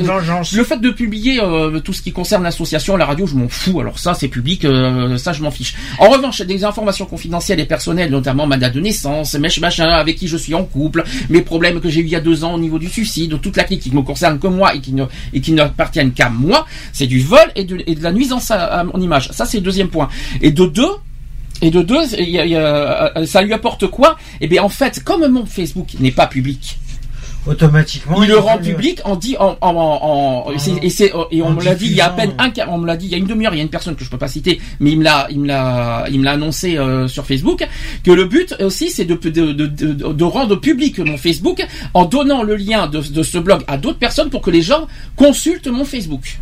Le 0.54 0.64
fait 0.64 0.78
de 0.78 0.90
publier 0.90 1.40
euh, 1.42 1.80
tout 1.80 1.94
ce 1.94 2.02
qui 2.02 2.12
concerne 2.12 2.44
l'association, 2.44 2.98
la 2.98 3.06
radio, 3.06 3.28
je 3.28 3.36
m'en 3.36 3.48
fous. 3.48 3.80
Alors 3.80 4.00
ça, 4.00 4.14
c'est 4.14 4.28
public, 4.28 4.66
euh, 4.66 5.18
ça, 5.18 5.34
je 5.34 5.42
m'en 5.44 5.52
fiche. 5.52 5.76
En 6.00 6.10
revanche, 6.10 6.42
des 6.42 6.64
informations 6.64 7.06
confidentielles 7.06 7.60
et 7.60 7.66
personnelles, 7.66 8.10
notamment 8.10 8.48
ma 8.48 8.58
date 8.58 8.74
de 8.74 8.82
naissance, 8.82 9.36
mes 9.36 9.50
machin, 9.60 9.90
avec 9.90 10.18
qui 10.18 10.28
je 10.28 10.38
suis 10.38 10.54
en 10.54 10.64
couple, 10.64 11.04
mes 11.30 11.42
problèmes 11.42 11.80
que 11.80 11.90
j'ai 11.90 12.02
eu 12.02 12.06
il 12.06 12.10
y 12.10 12.16
a 12.16 12.22
deux 12.22 12.44
ans 12.44 12.54
au 12.54 12.60
niveau 12.60 12.80
du 12.80 12.88
suicide, 12.90 13.40
toute 13.42 13.58
la 13.58 13.66
clique 13.66 13.82
qui 13.82 13.94
me 13.94 14.02
concerne 14.02 14.40
que 14.40 14.48
moi 14.48 14.74
et 14.76 14.80
qui 14.80 14.94
ne 14.94 15.04
et 15.34 15.42
qui 15.42 15.52
n'appartiennent 15.52 16.12
qu'à 16.14 16.30
moi, 16.30 16.66
c'est 16.94 17.08
du 17.08 17.20
vol 17.20 17.40
et 17.56 17.64
de, 17.66 17.78
et 17.86 17.96
de 17.96 18.04
la 18.04 18.12
nuisance 18.12 18.50
à, 18.52 18.64
à 18.66 18.84
mon 18.84 19.00
image. 19.02 19.27
Ça, 19.32 19.46
c'est 19.46 19.58
le 19.58 19.64
deuxième 19.64 19.90
point. 19.90 20.10
Et 20.42 20.52
de 20.52 20.66
deux. 20.66 20.92
Et 21.62 21.72
de 21.72 21.82
deux, 21.82 21.98
il 22.20 22.30
y 22.30 22.40
a- 22.40 22.46
il 22.46 22.52
y 22.52 22.56
a- 22.56 23.18
euh, 23.18 23.26
ça 23.26 23.42
lui 23.42 23.52
apporte 23.54 23.88
quoi? 23.88 24.16
Eh 24.42 24.48
bien, 24.48 24.62
en 24.62 24.70
fait, 24.70 25.04
comme 25.04 25.28
mon 25.28 25.46
Facebook 25.48 25.88
n'est 26.00 26.12
pas 26.12 26.28
public, 26.28 26.78
Automatiquement. 27.48 28.22
il 28.24 28.28
le 28.30 28.38
rend 28.38 28.58
public 28.58 29.00
en 29.06 29.16
dit 29.16 29.38
en, 29.40 29.58
en, 29.62 29.70
en- 29.74 30.50
en- 30.54 30.58
c'est- 30.60 30.84
et 30.84 30.90
c'est 30.90 31.14
et 31.32 31.42
on 31.42 31.52
me 31.52 31.64
l'a 31.64 31.76
dit 31.76 31.86
il 31.86 31.94
y 31.96 32.02
a 32.02 32.08
à 32.08 32.10
peine 32.10 32.34
un 32.40 32.52
on 32.68 32.78
me 32.78 32.86
l'a 32.86 32.98
dit 32.98 33.06
il 33.06 33.12
y 33.14 33.16
a 33.16 33.18
une 33.18 33.26
demi-heure 33.26 33.54
il 33.54 33.58
y 33.58 33.62
a 33.62 33.64
une 33.64 33.70
personne 33.70 33.96
que 33.96 34.04
je 34.04 34.10
peux 34.10 34.18
pas 34.18 34.28
citer 34.28 34.60
mais 34.82 34.92
il 34.92 35.00
me 35.00 35.04
l'a 35.06 35.28
il 35.30 35.40
me 35.40 35.48
l'a 35.48 36.06
il 36.12 36.20
me 36.20 36.26
l'a 36.26 36.32
annoncé 36.34 36.78
euh, 36.78 37.08
sur 37.08 37.26
Facebook 37.26 37.66
que 38.04 38.12
le 38.12 38.26
but 38.26 38.54
aussi 38.60 38.90
c'est 38.90 39.06
de 39.06 39.16
de, 39.16 39.30
de, 39.54 39.66
de 39.66 39.94
de 39.94 40.24
rendre 40.26 40.58
public 40.58 41.00
mon 41.00 41.16
Facebook 41.18 41.66
en 41.94 42.04
donnant 42.04 42.44
le 42.44 42.58
lien 42.58 42.88
de, 42.88 43.00
de 43.00 43.24
ce 43.24 43.38
blog 43.38 43.64
à 43.68 43.78
d'autres 43.78 43.98
personnes 44.00 44.30
pour 44.30 44.42
que 44.42 44.52
les 44.52 44.62
gens 44.62 44.86
consultent 45.16 45.68
mon 45.68 45.86
Facebook 45.86 46.40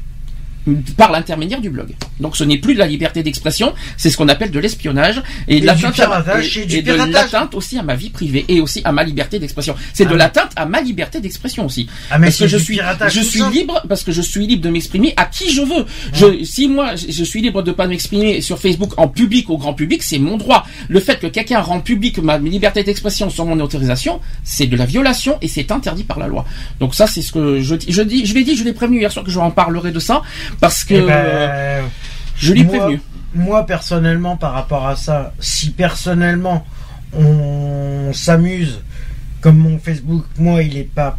par 0.97 1.11
l'intermédiaire 1.11 1.61
du 1.61 1.69
blog. 1.69 1.93
Donc 2.19 2.35
ce 2.35 2.43
n'est 2.43 2.57
plus 2.57 2.73
de 2.73 2.79
la 2.79 2.87
liberté 2.87 3.21
d'expression, 3.23 3.73
c'est 3.97 4.09
ce 4.09 4.17
qu'on 4.17 4.27
appelle 4.29 4.51
de 4.51 4.59
l'espionnage 4.59 5.21
et, 5.47 5.57
Et 5.57 5.61
de 5.61 5.65
l'atteinte 5.65 5.99
et- 5.99 6.59
et 6.61 6.65
du 6.65 6.75
et 6.77 6.81
de 6.81 6.91
piratage. 6.93 7.13
l'atteinte 7.13 7.55
aussi 7.55 7.77
à 7.77 7.83
ma 7.83 7.95
vie 7.95 8.09
privée 8.09 8.45
et 8.47 8.61
aussi 8.61 8.81
à 8.83 8.91
ma 8.91 9.03
liberté 9.03 9.39
d'expression. 9.39 9.75
C'est 9.93 10.03
Ah 10.05 10.07
de 10.09 10.13
oui. 10.13 10.19
l'atteinte 10.19 10.51
à 10.55 10.65
ma 10.65 10.81
liberté 10.81 11.19
d'expression 11.19 11.65
aussi. 11.65 11.87
Ah, 12.09 12.17
mais 12.17 12.27
parce 12.27 12.37
que 12.39 12.47
je 12.47 12.57
suis, 12.57 12.79
je 13.09 13.19
suis 13.21 13.43
libre 13.51 13.83
parce 13.87 14.03
que 14.03 14.11
je 14.11 14.21
suis 14.21 14.47
libre 14.47 14.63
de 14.63 14.69
m'exprimer 14.69 15.13
à 15.17 15.25
qui 15.25 15.51
je 15.51 15.61
veux. 15.61 15.85
Je, 16.13 16.43
si 16.43 16.67
moi 16.67 16.95
je 16.95 17.23
suis 17.23 17.41
libre 17.41 17.61
de 17.61 17.71
pas 17.71 17.87
m'exprimer 17.87 18.41
sur 18.41 18.59
Facebook 18.59 18.93
en 18.97 19.07
public 19.07 19.49
au 19.49 19.57
grand 19.57 19.73
public, 19.73 20.01
c'est 20.03 20.19
mon 20.19 20.37
droit. 20.37 20.65
Le 20.87 20.99
fait 20.99 21.19
que 21.19 21.27
quelqu'un 21.27 21.59
rend 21.61 21.79
public 21.79 22.17
ma 22.19 22.37
liberté 22.37 22.83
d'expression 22.83 23.29
sans 23.29 23.45
mon 23.45 23.59
autorisation, 23.59 24.19
c'est 24.43 24.67
de 24.67 24.75
la 24.75 24.85
violation 24.85 25.37
et 25.41 25.47
c'est 25.47 25.71
interdit 25.71 26.03
par 26.03 26.19
la 26.19 26.27
loi. 26.27 26.45
Donc 26.79 26.95
ça 26.95 27.07
c'est 27.07 27.21
ce 27.21 27.31
que 27.31 27.61
je 27.61 27.75
dis. 27.75 27.85
Je 27.91 28.01
dis, 28.01 28.25
je 28.25 28.33
l'ai 28.33 28.43
dit, 28.43 28.55
je 28.55 28.63
l'ai 28.63 28.73
prévenu 28.73 28.99
hier 28.99 29.11
soir 29.11 29.23
que 29.25 29.31
je 29.31 29.39
en 29.39 29.51
parlerai 29.51 29.91
de 29.91 29.99
ça 29.99 30.21
parce 30.59 30.83
que 30.83 30.93
Eh 30.93 31.01
ben, 31.01 31.83
je 32.37 32.53
l'ai 32.53 32.63
prévenu. 32.63 33.01
Moi, 33.33 33.65
personnellement, 33.65 34.37
par 34.37 34.53
rapport 34.53 34.87
à 34.87 34.95
ça, 34.95 35.33
si 35.39 35.71
personnellement 35.71 36.65
on 37.13 38.11
s'amuse, 38.13 38.81
comme 39.41 39.57
mon 39.57 39.77
Facebook, 39.79 40.25
moi, 40.37 40.63
il 40.63 40.77
est 40.77 40.83
pas, 40.83 41.17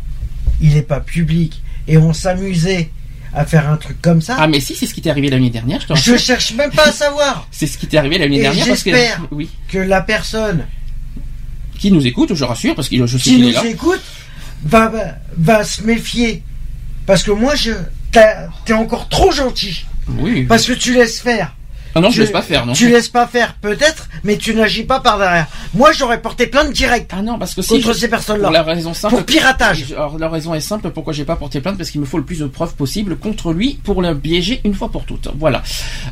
il 0.61 0.77
est 0.77 0.83
pas 0.83 1.01
public, 1.01 1.63
et 1.87 1.99
on 1.99 2.13
s'amusait 2.13 2.91
à 3.35 3.45
faire 3.45 3.69
un 3.69 3.77
truc 3.77 4.01
comme 4.01 4.23
ça, 4.23 4.37
Ah 4.39 4.47
mais 4.47 4.61
si 4.61 4.75
c'est 4.75 4.87
ce 4.87 4.95
qui 4.95 5.03
t'est 5.03 5.11
arrivé 5.11 5.29
l'année 5.29 5.51
dernière, 5.51 5.81
je 5.81 5.89
te 5.89 5.95
je 5.95 6.17
cherche 6.17 6.55
même 6.55 6.71
pas 6.71 6.89
à 6.89 6.93
savoir 6.93 7.47
C'est 7.53 7.67
ce 7.67 7.77
qui 7.77 7.87
t'est 7.87 7.99
arrivé 7.99 8.17
l'année 8.17 8.41
dernière 8.41 8.67
parce 8.67 8.83
que 8.83 8.91
j'espère 8.91 9.27
oui, 9.31 9.51
que 9.69 9.77
la 9.79 10.01
personne 10.01 10.65
qui 11.79 11.93
nous 11.93 12.07
écoute, 12.07 12.35
je 12.35 12.45
rassure 12.45 12.75
parce 12.75 12.89
qu'il 12.89 13.07
je 13.07 13.19
sais 13.19 13.25
qui 13.25 13.39
nous 13.39 13.49
est 13.51 13.53
là. 13.53 13.67
écoute 13.67 14.01
va, 14.65 14.89
va, 14.89 15.19
va 15.37 15.65
se 15.65 15.83
méfier. 15.83 16.43
Parce 17.05 17.23
que 17.23 17.31
moi, 17.31 17.55
je, 17.55 17.73
t'es 18.65 18.73
encore 18.73 19.09
trop 19.09 19.31
gentil. 19.31 19.85
Oui. 20.19 20.45
Parce 20.45 20.67
que 20.67 20.73
tu 20.73 20.95
laisses 20.95 21.21
faire. 21.21 21.53
Ah 21.99 22.01
non, 22.01 22.11
je 22.11 22.17
tu- 22.17 22.21
laisse 22.21 22.31
pas 22.31 22.43
faire 22.43 22.67
non. 22.67 22.75
Tu 22.75 22.91
laisses 22.91 23.09
pas 23.09 23.27
faire, 23.27 23.55
peut-être, 23.55 24.09
mais 24.23 24.37
tu 24.37 24.55
n'agis 24.55 24.85
pas 24.85 25.01
par 25.01 25.17
derrière. 25.19 25.47
Moi, 25.73 25.93
j'aurais 25.93 26.21
porté 26.21 26.47
plainte 26.47 26.71
directe 26.71 27.11
Ah 27.17 27.23
non, 27.23 27.39
parce 27.39 27.55
que 27.55 27.63
si 27.63 27.71
contre 27.81 27.95
je- 27.95 27.99
ces 28.01 28.09
pour 28.09 28.19
personnes-là. 28.19 28.51
la 28.51 28.63
raison 28.63 28.93
simple 28.93 29.15
Pour 29.15 29.25
piratage. 29.25 29.87
Alors 29.97 30.19
la 30.19 30.29
raison 30.29 30.53
est 30.53 30.61
simple, 30.61 30.91
pourquoi 30.91 31.15
j'ai 31.15 31.25
pas 31.25 31.37
porté 31.37 31.63
plainte? 31.63 31.79
Parce 31.79 31.89
qu'il 31.91 32.03
me 32.03 32.07
faut 32.07 32.19
le 32.19 32.25
plus 32.25 32.41
de 32.41 32.47
preuves 32.49 32.75
possible 32.75 33.17
contre 33.17 33.55
lui 33.55 33.81
pour 33.83 34.03
le 34.03 34.15
piéger 34.15 34.61
une 34.65 34.75
fois 34.75 34.91
pour 34.91 35.07
toutes. 35.07 35.29
Voilà. 35.39 35.63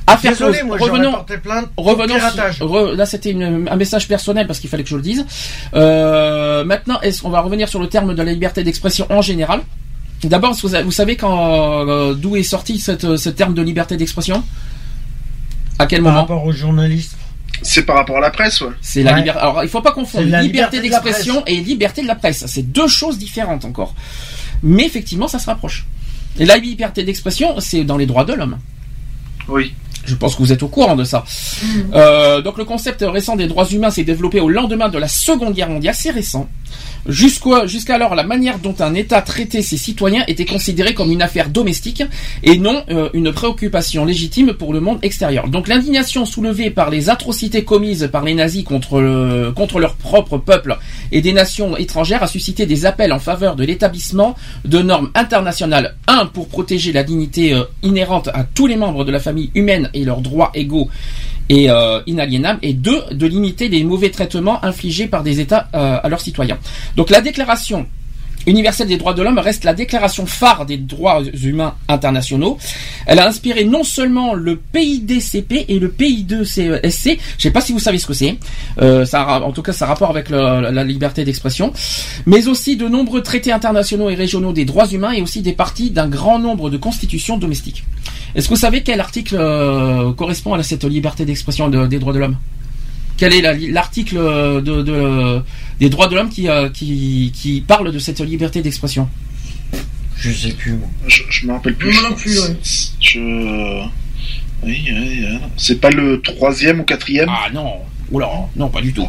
Affaire 0.06 0.30
Désolé, 0.32 0.58
close. 0.60 0.68
moi, 0.68 0.78
revenons, 0.80 1.12
porté 1.12 1.36
plainte 1.36 1.66
pour 1.76 1.84
revenons. 1.84 2.14
piratage. 2.14 2.56
sur- 2.56 2.66
re- 2.72 2.94
là, 2.94 3.04
c'était 3.04 3.34
un 3.34 3.76
message 3.76 4.08
personnel 4.08 4.46
parce 4.46 4.60
qu'il 4.60 4.70
fallait 4.70 4.84
que 4.84 4.88
je 4.88 4.96
le 4.96 5.02
dise. 5.02 5.26
Euh, 5.74 6.64
maintenant, 6.64 6.98
est-ce 7.02 7.20
qu'on 7.20 7.28
va 7.30 7.40
revenir 7.42 7.68
sur 7.68 7.78
le 7.80 7.88
terme 7.90 8.14
de 8.14 8.22
la 8.22 8.32
liberté 8.32 8.64
d'expression 8.64 9.06
en 9.10 9.20
général? 9.20 9.60
D'abord, 10.28 10.54
vous, 10.54 10.68
vous 10.84 10.92
savez 10.92 11.16
quand 11.16 11.88
euh, 11.88 12.14
d'où 12.14 12.36
est 12.36 12.42
sorti 12.42 12.78
cette, 12.78 13.16
ce 13.16 13.28
terme 13.28 13.54
de 13.54 13.62
liberté 13.62 13.96
d'expression? 13.96 14.42
À 15.78 15.86
quel 15.86 16.02
Par 16.02 16.12
moment? 16.12 16.22
rapport 16.22 16.44
aux 16.44 16.52
journalistes. 16.52 17.16
C'est 17.62 17.84
par 17.84 17.96
rapport 17.96 18.18
à 18.18 18.20
la 18.20 18.30
presse, 18.30 18.60
ouais. 18.60 18.70
C'est 18.80 19.02
la 19.02 19.16
liberté. 19.16 19.40
Alors, 19.40 19.62
il 19.62 19.68
faut 19.68 19.80
pas 19.80 19.92
confondre 19.92 20.26
liberté, 20.40 20.78
de 20.78 20.82
d'expression 20.82 21.42
et 21.46 21.56
liberté 21.60 22.02
de 22.02 22.06
la 22.06 22.14
presse. 22.14 22.44
C'est 22.46 22.62
deux 22.62 22.88
choses 22.88 23.16
différentes 23.18 23.64
encore. 23.64 23.94
Mais 24.62 24.84
effectivement, 24.84 25.28
ça 25.28 25.38
se 25.38 25.46
rapproche. 25.46 25.86
Et 26.38 26.44
la 26.46 26.56
liberté 26.56 27.04
d'expression, 27.04 27.60
c'est 27.60 27.84
dans 27.84 27.96
les 27.96 28.06
droits 28.06 28.24
de 28.24 28.34
l'homme. 28.34 28.58
Oui. 29.48 29.72
Je 30.04 30.14
pense 30.14 30.34
que 30.34 30.42
vous 30.42 30.52
êtes 30.52 30.62
au 30.62 30.68
courant 30.68 30.96
de 30.96 31.04
ça. 31.04 31.24
Euh, 31.94 32.42
donc 32.42 32.58
le 32.58 32.64
concept 32.64 33.02
récent 33.06 33.36
des 33.36 33.46
droits 33.46 33.66
humains 33.66 33.90
s'est 33.90 34.04
développé 34.04 34.40
au 34.40 34.50
lendemain 34.50 34.88
de 34.88 34.98
la 34.98 35.08
Seconde 35.08 35.54
Guerre 35.54 35.70
mondiale, 35.70 35.94
c'est 35.94 36.10
récent. 36.10 36.48
Jusqu'alors, 37.06 38.14
la 38.14 38.22
manière 38.24 38.58
dont 38.58 38.74
un 38.80 38.94
État 38.94 39.20
traitait 39.22 39.62
ses 39.62 39.76
citoyens 39.76 40.24
était 40.26 40.44
considérée 40.44 40.94
comme 40.94 41.10
une 41.10 41.22
affaire 41.22 41.48
domestique 41.50 42.02
et 42.42 42.58
non 42.58 42.82
euh, 42.90 43.08
une 43.12 43.32
préoccupation 43.32 44.04
légitime 44.04 44.54
pour 44.54 44.72
le 44.72 44.80
monde 44.80 44.98
extérieur. 45.02 45.48
Donc 45.48 45.68
l'indignation 45.68 46.24
soulevée 46.24 46.70
par 46.70 46.90
les 46.90 47.10
atrocités 47.10 47.64
commises 47.64 48.08
par 48.10 48.24
les 48.24 48.34
nazis 48.34 48.64
contre, 48.64 49.00
le- 49.00 49.52
contre 49.52 49.80
leur 49.80 49.94
propre 49.96 50.38
peuple 50.38 50.78
et 51.12 51.20
des 51.20 51.32
nations 51.32 51.76
étrangères 51.76 52.22
a 52.22 52.26
suscité 52.26 52.66
des 52.66 52.86
appels 52.86 53.12
en 53.12 53.18
faveur 53.18 53.56
de 53.56 53.64
l'établissement 53.64 54.34
de 54.64 54.80
normes 54.80 55.10
internationales. 55.14 55.94
Un, 56.08 56.26
pour 56.26 56.48
protéger 56.48 56.92
la 56.92 57.02
dignité 57.02 57.52
euh, 57.54 57.64
inhérente 57.82 58.28
à 58.32 58.44
tous 58.44 58.66
les 58.66 58.76
membres 58.76 59.04
de 59.04 59.12
la 59.12 59.20
famille 59.20 59.50
humaine 59.54 59.90
et 59.94 60.04
leurs 60.04 60.20
droits 60.20 60.50
égaux 60.54 60.88
et 61.48 61.70
euh, 61.70 62.00
inaliénables, 62.06 62.58
et 62.62 62.72
deux, 62.72 63.02
de 63.10 63.26
limiter 63.26 63.68
les 63.68 63.84
mauvais 63.84 64.10
traitements 64.10 64.64
infligés 64.64 65.06
par 65.06 65.22
des 65.22 65.40
États 65.40 65.68
euh, 65.74 65.98
à 66.02 66.08
leurs 66.08 66.20
citoyens. 66.20 66.58
Donc 66.96 67.10
la 67.10 67.20
déclaration 67.20 67.86
universelle 68.46 68.88
des 68.88 68.96
droits 68.96 69.14
de 69.14 69.22
l'homme 69.22 69.38
reste 69.38 69.64
la 69.64 69.74
déclaration 69.74 70.26
phare 70.26 70.66
des 70.66 70.76
droits 70.76 71.22
humains 71.42 71.74
internationaux. 71.88 72.58
Elle 73.06 73.18
a 73.18 73.26
inspiré 73.28 73.64
non 73.64 73.84
seulement 73.84 74.34
le 74.34 74.56
PIDCP 74.56 75.64
et 75.68 75.78
le 75.78 75.88
PI2CSC, 75.88 77.18
je 77.38 77.42
sais 77.42 77.50
pas 77.50 77.60
si 77.60 77.72
vous 77.72 77.78
savez 77.78 77.98
ce 77.98 78.06
que 78.06 78.14
c'est, 78.14 78.36
euh, 78.80 79.04
en 79.14 79.52
tout 79.52 79.62
cas 79.62 79.72
ça 79.72 79.84
a 79.86 79.88
rapport 79.88 80.10
avec 80.10 80.30
la 80.30 80.84
liberté 80.84 81.24
d'expression, 81.24 81.72
mais 82.26 82.46
aussi 82.48 82.76
de 82.76 82.88
nombreux 82.88 83.22
traités 83.22 83.52
internationaux 83.52 84.10
et 84.10 84.14
régionaux 84.14 84.52
des 84.52 84.64
droits 84.64 84.86
humains 84.88 85.12
et 85.12 85.22
aussi 85.22 85.42
des 85.42 85.52
parties 85.52 85.90
d'un 85.90 86.08
grand 86.08 86.38
nombre 86.38 86.70
de 86.70 86.76
constitutions 86.76 87.38
domestiques. 87.38 87.84
Est-ce 88.34 88.48
que 88.48 88.54
vous 88.54 88.60
savez 88.60 88.82
quel 88.82 89.00
article 89.00 89.36
euh, 89.38 90.12
correspond 90.12 90.54
à 90.54 90.62
cette 90.62 90.84
liberté 90.84 91.24
d'expression 91.24 91.68
de- 91.68 91.86
des 91.86 91.98
droits 91.98 92.12
de 92.12 92.18
l'homme? 92.18 92.36
Quel 93.16 93.32
est 93.32 93.40
la- 93.42 93.54
l'article 93.54 94.16
euh, 94.18 94.60
de, 94.60 94.82
de- 94.82 95.40
des 95.84 95.90
droits 95.90 96.08
de 96.08 96.14
l'homme 96.14 96.30
qui, 96.30 96.48
euh, 96.48 96.70
qui, 96.70 97.30
qui 97.34 97.60
parle 97.60 97.92
de 97.92 97.98
cette 97.98 98.20
liberté 98.20 98.62
d'expression 98.62 99.06
Je 100.16 100.30
sais 100.32 100.52
plus, 100.52 100.72
moi. 100.72 100.88
Je, 101.06 101.22
je 101.28 101.46
me 101.46 101.52
rappelle 101.52 101.74
plus. 101.74 101.92
Moi 101.92 102.08
non 102.08 102.16
plus, 102.16 102.38
ouais. 102.40 102.56
Je. 103.00 103.20
Oui, 104.62 104.82
oui, 104.86 104.94
oui. 105.20 105.38
C'est 105.58 105.78
pas 105.78 105.90
le 105.90 106.22
troisième 106.22 106.80
ou 106.80 106.84
quatrième? 106.84 107.28
Ah 107.28 107.50
non, 107.52 107.70
oula, 108.10 108.30
non 108.56 108.70
pas 108.70 108.80
du 108.80 108.94
tout. 108.94 109.06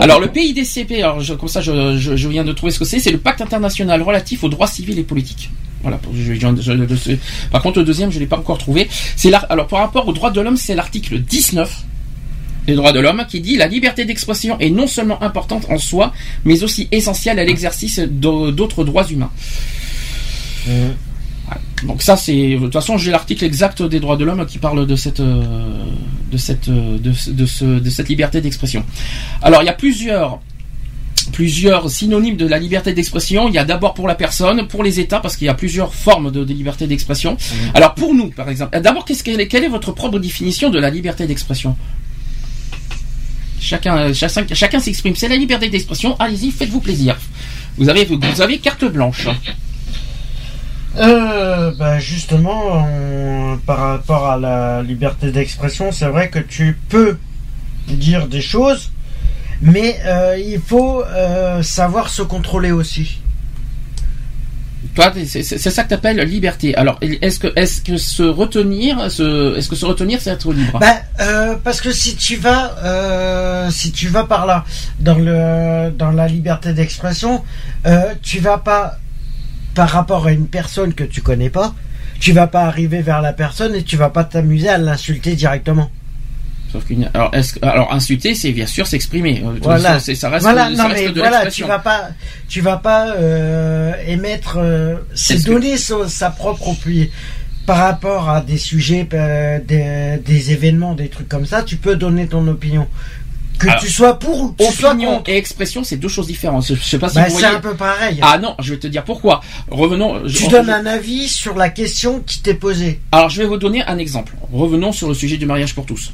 Alors 0.00 0.20
le 0.20 0.28
PIDCP, 0.28 1.02
alors 1.02 1.20
je, 1.20 1.34
comme 1.34 1.50
ça 1.50 1.60
je, 1.60 1.98
je, 1.98 2.16
je 2.16 2.28
viens 2.28 2.44
de 2.44 2.52
trouver 2.54 2.72
ce 2.72 2.78
que 2.78 2.86
c'est, 2.86 2.98
c'est 3.00 3.12
le 3.12 3.18
pacte 3.18 3.42
international 3.42 4.00
relatif 4.00 4.42
aux 4.44 4.48
droits 4.48 4.66
civils 4.66 4.98
et 4.98 5.02
politiques. 5.02 5.50
Voilà. 5.82 5.98
pour- 5.98 6.14
je- 6.14 6.32
je- 6.32 6.40
je- 6.40 6.62
je- 6.62 7.10
je- 7.12 7.16
par 7.50 7.60
contre 7.60 7.78
le 7.80 7.84
deuxième 7.84 8.10
je 8.10 8.18
l'ai 8.18 8.26
pas 8.26 8.38
encore 8.38 8.56
trouvé. 8.56 8.88
C'est 9.16 9.30
alors 9.50 9.66
par 9.66 9.80
rapport 9.80 10.08
aux 10.08 10.14
droits 10.14 10.30
de 10.30 10.40
l'homme, 10.40 10.56
c'est 10.56 10.74
l'article 10.74 11.18
19 11.18 11.84
des 12.68 12.76
droits 12.76 12.92
de 12.92 13.00
l'homme 13.00 13.24
qui 13.28 13.40
dit 13.40 13.56
la 13.56 13.66
liberté 13.66 14.04
d'expression 14.04 14.54
est 14.60 14.70
non 14.70 14.86
seulement 14.86 15.20
importante 15.22 15.64
en 15.70 15.78
soi, 15.78 16.12
mais 16.44 16.62
aussi 16.62 16.86
essentielle 16.92 17.38
à 17.38 17.44
l'exercice 17.44 17.98
d'au- 17.98 18.50
d'autres 18.52 18.84
droits 18.84 19.06
humains. 19.08 19.32
Mhm. 20.66 20.94
Donc 21.86 22.02
ça 22.02 22.16
c'est 22.16 22.56
de 22.56 22.58
toute 22.58 22.72
façon 22.74 22.98
j'ai 22.98 23.10
l'article 23.10 23.44
exact 23.44 23.82
des 23.82 24.00
droits 24.00 24.16
de 24.18 24.24
l'homme 24.26 24.44
qui 24.44 24.58
parle 24.58 24.86
de 24.86 24.96
cette 24.96 25.20
euh, 25.20 25.42
de 26.30 26.36
cette 26.36 26.68
euh, 26.68 26.98
de, 26.98 27.12
ce- 27.12 27.30
de, 27.30 27.46
ce, 27.46 27.64
de 27.64 27.90
cette 27.90 28.08
liberté 28.10 28.40
d'expression. 28.42 28.84
Alors 29.40 29.62
il 29.62 29.66
y 29.66 29.70
a 29.70 29.78
plusieurs 29.84 30.40
plusieurs 31.32 31.90
synonymes 31.90 32.36
de 32.36 32.46
la 32.46 32.58
liberté 32.58 32.92
d'expression. 32.94 33.48
Il 33.48 33.54
y 33.54 33.58
a 33.58 33.64
d'abord 33.64 33.92
pour 33.94 34.08
la 34.08 34.14
personne, 34.14 34.66
pour 34.66 34.82
les 34.82 34.98
États 35.00 35.20
parce 35.20 35.36
qu'il 35.36 35.46
y 35.46 35.50
a 35.50 35.54
plusieurs 35.54 35.92
formes 35.94 36.30
de, 36.30 36.42
de 36.44 36.52
liberté 36.54 36.86
d'expression. 36.86 37.36
Alors 37.74 37.94
pour 37.94 38.12
nous 38.14 38.28
par 38.30 38.48
exemple, 38.50 38.78
d'abord 38.80 39.04
qu'est-ce 39.06 39.22
qu'elle 39.24 39.40
est- 39.40 39.48
quelle 39.48 39.64
est 39.64 39.68
votre 39.78 39.92
propre 39.92 40.18
définition 40.18 40.68
de 40.70 40.78
la 40.78 40.90
liberté 40.90 41.26
d'expression? 41.26 41.76
Chacun 43.60 43.96
euh, 43.98 44.14
chacun 44.14 44.46
chacun 44.52 44.80
s'exprime. 44.80 45.16
C'est 45.16 45.28
la 45.28 45.36
liberté 45.36 45.68
d'expression. 45.68 46.16
Allez-y, 46.18 46.50
faites-vous 46.50 46.80
plaisir. 46.80 47.16
Vous 47.76 47.88
avez 47.88 48.04
vous 48.04 48.40
avez 48.40 48.58
carte 48.58 48.84
blanche. 48.84 49.28
Euh, 50.96 51.70
bah 51.78 52.00
justement, 52.00 52.84
par 53.66 53.78
rapport 53.78 54.26
à 54.30 54.38
la 54.38 54.82
liberté 54.82 55.30
d'expression, 55.30 55.92
c'est 55.92 56.08
vrai 56.08 56.28
que 56.28 56.40
tu 56.40 56.76
peux 56.88 57.18
dire 57.86 58.26
des 58.26 58.40
choses, 58.40 58.90
mais 59.60 59.98
euh, 60.04 60.38
il 60.38 60.60
faut 60.60 61.02
euh, 61.04 61.62
savoir 61.62 62.08
se 62.08 62.22
contrôler 62.22 62.70
aussi. 62.70 63.20
Toi, 64.94 65.12
c'est 65.26 65.42
ça 65.42 65.84
que 65.84 65.88
tu 65.88 65.94
appelles 65.94 66.20
liberté. 66.20 66.74
Alors, 66.74 66.98
est-ce 67.00 67.38
que, 67.38 67.96
se 67.96 68.22
retenir, 68.22 69.04
est-ce 69.04 69.68
que 69.68 69.76
se 69.76 69.86
retenir, 69.86 70.20
c'est 70.20 70.30
être 70.30 70.52
libre? 70.52 70.78
Bah, 70.78 70.96
euh, 71.20 71.56
parce 71.62 71.80
que 71.80 71.92
si 71.92 72.16
tu 72.16 72.36
vas, 72.36 72.76
euh, 72.84 73.70
si 73.70 73.92
tu 73.92 74.08
vas 74.08 74.24
par 74.24 74.46
là 74.46 74.64
dans 75.00 75.18
le 75.18 75.90
dans 75.90 76.10
la 76.10 76.26
liberté 76.26 76.72
d'expression, 76.72 77.44
euh, 77.86 78.14
tu 78.22 78.40
vas 78.40 78.58
pas 78.58 78.98
par 79.74 79.88
rapport 79.88 80.26
à 80.26 80.32
une 80.32 80.48
personne 80.48 80.94
que 80.94 81.04
tu 81.04 81.22
connais 81.22 81.50
pas, 81.50 81.74
tu 82.20 82.32
vas 82.32 82.46
pas 82.48 82.62
arriver 82.62 83.00
vers 83.00 83.22
la 83.22 83.32
personne 83.32 83.74
et 83.74 83.82
tu 83.82 83.96
vas 83.96 84.10
pas 84.10 84.24
t'amuser 84.24 84.68
à 84.68 84.78
l'insulter 84.78 85.36
directement. 85.36 85.90
Sauf 86.70 86.84
qu'une, 86.84 87.10
alors, 87.14 87.34
est-ce 87.34 87.54
que- 87.54 87.64
alors 87.64 87.92
insulter, 87.94 88.34
c'est 88.34 88.52
bien 88.52 88.66
sûr 88.66 88.86
s'exprimer. 88.86 89.42
Euh, 89.44 89.52
Voilà. 89.62 89.98
ça 90.00 90.28
reste, 90.28 90.42
voilà, 90.42 90.64
ça 90.64 90.70
non 90.70 90.88
reste 90.88 91.02
mais 91.06 91.08
de 91.12 91.18
voilà, 91.20 91.46
tu 91.50 91.64
vas 91.64 91.78
pas, 91.78 92.10
tu 92.48 92.60
vas 92.60 92.76
pas 92.76 93.14
euh, 93.16 93.92
émettre, 94.06 94.58
euh, 94.58 94.96
c'est 95.14 95.36
que- 95.42 95.46
donner 95.50 95.76
sa 95.78 96.30
propre 96.30 96.68
opinion 96.68 97.06
par 97.64 97.78
rapport 97.78 98.28
à 98.30 98.40
des 98.42 98.58
sujets, 98.58 99.06
euh, 99.14 99.58
des, 99.66 100.18
des 100.24 100.52
événements, 100.52 100.94
des 100.94 101.08
trucs 101.08 101.28
comme 101.28 101.46
ça. 101.46 101.62
Tu 101.62 101.76
peux 101.76 101.96
donner 101.96 102.26
ton 102.26 102.46
opinion, 102.48 102.86
que 103.58 103.68
Alors, 103.68 103.80
tu 103.80 103.88
sois 103.90 104.18
pour 104.18 104.40
ou 104.40 104.48
que 104.52 104.62
tu 104.64 104.72
sois 104.72 104.94
contre. 104.94 105.28
et 105.30 105.36
expression, 105.36 105.82
c'est 105.84 105.96
deux 105.96 106.08
choses 106.08 106.26
différentes. 106.28 106.66
Je, 106.66 106.74
je 106.74 106.82
sais 106.82 106.98
pas 106.98 107.08
si 107.08 107.16
Bah, 107.16 107.28
c'est 107.30 107.44
un 107.46 107.60
peu 107.60 107.74
pareil. 107.74 108.18
Ah 108.22 108.38
non, 108.38 108.54
je 108.60 108.72
vais 108.74 108.78
te 108.78 108.86
dire 108.86 109.04
pourquoi. 109.04 109.40
Revenons. 109.70 110.20
tu 110.28 110.44
je- 110.44 110.50
donnes 110.50 110.70
un 110.70 110.84
avis 110.86 111.28
sur 111.28 111.56
la 111.56 111.68
question 111.70 112.20
qui 112.26 112.40
t'est 112.40 112.54
posée. 112.54 113.00
Alors, 113.12 113.30
je 113.30 113.40
vais 113.42 113.48
vous 113.48 113.56
donner 113.56 113.82
un 113.86 113.98
exemple. 113.98 114.34
Revenons 114.52 114.92
sur 114.92 115.08
le 115.08 115.14
sujet 115.14 115.38
du 115.38 115.46
mariage 115.46 115.74
pour 115.74 115.86
tous. 115.86 116.12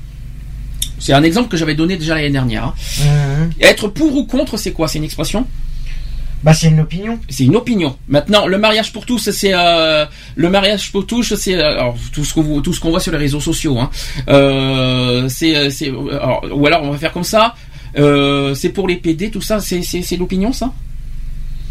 C'est 0.99 1.13
un 1.13 1.23
exemple 1.23 1.49
que 1.49 1.57
j'avais 1.57 1.75
donné 1.75 1.97
déjà 1.97 2.15
l'année 2.15 2.31
dernière. 2.31 2.65
hein. 2.65 2.75
Mhm. 3.01 3.51
Être 3.61 3.89
pour 3.89 4.15
ou 4.17 4.25
contre, 4.27 4.57
c'est 4.57 4.73
quoi? 4.73 4.89
C'est 4.89 4.99
une 4.99 5.05
expression? 5.05 5.47
Bah 6.43 6.53
c'est 6.53 6.69
une 6.69 6.81
opinion. 6.81 7.19
C'est 7.31 7.45
une 7.45 7.57
opinion. 7.57 7.97
Maintenant, 8.07 8.47
le 8.47 8.59
mariage 8.59 8.93
pour 8.93 9.07
tous, 9.07 9.31
c'est 9.31 9.53
euh, 9.55 10.05
le 10.37 10.51
mariage 10.51 10.93
pour 10.93 11.07
tous, 11.07 11.35
c'est 11.37 11.55
euh, 11.55 11.91
tout 12.13 12.23
ce 12.25 12.35
qu'on 12.35 12.43
voit- 12.43 12.61
tout 12.63 12.75
ce 12.75 12.81
qu'on 12.81 12.91
voit 12.91 13.01
sur 13.01 13.13
les 13.13 13.19
réseaux 13.19 13.41
sociaux. 13.41 13.79
Hein. 13.79 13.89
Euh, 14.29 15.27
c'est 15.31 15.91
ou 15.91 16.67
alors 16.67 16.83
on 16.83 16.91
va 16.91 16.99
faire 16.99 17.13
comme 17.13 17.25
ça. 17.25 17.55
Euh, 17.97 18.55
c'est 18.55 18.69
pour 18.71 18.89
les 18.89 18.97
PD, 18.97 19.31
tout 19.31 19.41
ça. 19.41 19.59
C'est 19.61 20.17
l'opinion, 20.19 20.53
ça? 20.53 20.71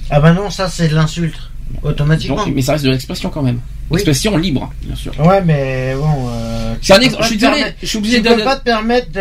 Ah 0.09 0.19
bah 0.19 0.33
non, 0.33 0.49
ça 0.49 0.67
c'est 0.69 0.87
de 0.87 0.95
l'insulte 0.95 1.37
automatiquement. 1.83 2.37
Donc, 2.37 2.53
mais 2.55 2.61
ça 2.63 2.71
reste 2.73 2.85
de 2.85 2.89
l'expression 2.91 3.29
quand 3.29 3.43
même. 3.43 3.59
Oui. 3.89 3.97
Expression 3.99 4.37
libre, 4.37 4.71
bien 4.81 4.95
sûr. 4.95 5.11
Ouais, 5.19 5.41
mais 5.43 5.93
bon. 5.95 6.29
euh, 6.29 6.73
C'est 6.81 6.93
un 6.93 7.01
je 7.01 7.25
suis 7.27 7.37
désolé, 7.37 7.63
je 7.81 7.85
suis 7.87 7.97
obligé 7.97 8.21
tu 8.21 8.29
de- 8.29 8.33
peux 8.35 8.43
pas 8.43 8.55
te 8.55 8.63
permettre 8.63 9.11
de. 9.11 9.19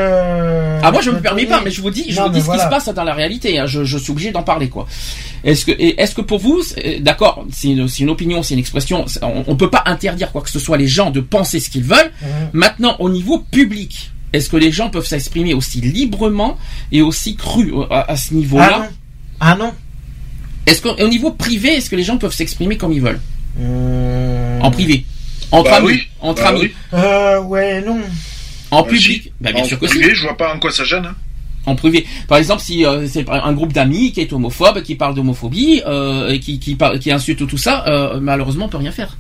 Ah 0.83 0.91
moi 0.93 1.03
je 1.03 1.11
de 1.11 1.17
me 1.17 1.21
permets 1.21 1.45
pas, 1.47 1.61
mais 1.63 1.71
je 1.71 1.83
vous 1.83 1.91
dis, 1.91 2.07
je 2.09 2.17
Non, 2.17 2.29
vous 2.29 2.33
dis 2.35 2.41
ce 2.41 2.45
voilà. 2.47 2.63
qui 2.63 2.69
se 2.69 2.71
passe 2.85 2.95
dans 2.95 3.05
la 3.05 3.13
réalité. 3.13 3.59
hein. 3.59 3.67
Je, 3.67 3.85
je 3.85 3.99
suis 3.99 4.13
obligé 4.13 4.31
d'en 4.31 4.43
parler 4.45 4.69
quoi. 4.69 4.87
Est-ce 5.45 5.67
que 5.67 5.73
est-ce 5.79 6.15
que 6.15 6.21
pour 6.23 6.39
vous, 6.39 6.63
c'est- 6.63 7.01
d'accord, 7.01 7.45
c'est 7.53 7.69
une, 7.69 8.11
opinion, 8.11 8.43
c'est 8.43 8.55
une 8.55 8.61
expression. 8.61 9.05
On, 9.21 9.45
on 9.47 9.57
peut 9.57 9.69
pas 9.71 9.83
interdire 9.87 10.31
quoi 10.33 10.41
que 10.43 10.51
ce 10.51 10.59
soit 10.61 10.79
les 10.79 10.87
gens 10.89 11.11
de 11.11 11.21
penser 11.21 11.59
ce 11.61 11.69
qu'ils 11.69 11.83
veulent. 11.85 12.13
Mhm. 12.23 12.29
Maintenant, 12.53 12.97
au 13.01 13.11
niveau 13.11 13.41
public, 13.41 14.13
est-ce 14.33 14.49
que 14.49 14.57
les 14.57 14.71
gens 14.73 14.89
peuvent 14.91 15.07
s'exprimer 15.07 15.53
aussi 15.55 15.81
librement 15.81 16.57
et 16.93 17.03
aussi 17.03 17.35
cru 17.37 17.73
euh, 17.75 17.85
à, 17.91 18.13
à 18.13 18.17
ce 18.17 18.29
Ah 18.31 18.35
niveau-là 18.37 18.79
non. 18.79 18.85
Ah 19.41 19.57
non. 19.57 19.73
Est-ce 20.67 20.81
qu'au 20.83 21.09
niveau 21.09 21.33
privé, 21.33 21.71
est-ce 21.75 21.91
que 21.91 21.97
les 21.97 22.05
gens 22.05 22.17
peuvent 22.17 22.33
s'exprimer 22.33 22.77
comme 22.77 22.93
ils 22.93 23.03
veulent? 23.03 23.21
Mmh. 23.59 24.32
En 24.63 24.71
privé, 24.71 25.05
entre 25.51 25.71
Bah 25.71 25.77
amis, 25.77 25.87
oui. 25.89 26.03
entre 26.21 26.43
Bah 26.43 26.49
amis, 26.49 26.61
oui. 26.63 26.73
Euh, 26.95 27.41
ouais, 27.43 27.81
non. 27.83 27.99
en 28.71 28.83
Bah, 28.83 28.89
public, 28.89 29.23
si. 29.25 29.33
bah, 29.41 29.53
bien 29.53 29.63
En 29.63 29.67
sûr 29.67 29.79
que 29.79 29.87
si. 29.87 29.99
privé, 29.99 30.15
Je 30.15 30.23
vois 30.23 30.37
pas 30.37 30.55
en 30.55 30.59
quoi 30.59 30.71
ça 30.71 30.85
gêne. 30.85 31.07
hein. 31.07 31.15
en 31.67 31.77
privé. 31.77 32.05
Par 32.27 32.39
exemple, 32.39 32.61
si 32.63 32.85
euh, 32.85 33.07
c'est 33.07 33.25
un 33.29 33.53
groupe 33.53 33.73
d'amis 33.73 34.11
qui 34.13 34.21
est 34.21 34.33
homophobe, 34.33 34.83
qui 34.83 34.97
parle 34.97 35.15
d'homophobie, 35.15 35.81
euh, 35.87 36.37
qui, 36.39 36.59
qui, 36.59 36.77
qui 37.01 37.11
insulte 37.13 37.47
tout 37.47 37.59
ça, 37.59 37.85
euh, 37.87 38.19
malheureusement, 38.21 38.65
on 38.65 38.69
peut 38.69 38.79
rien 38.79 38.91
faire. 38.93 39.17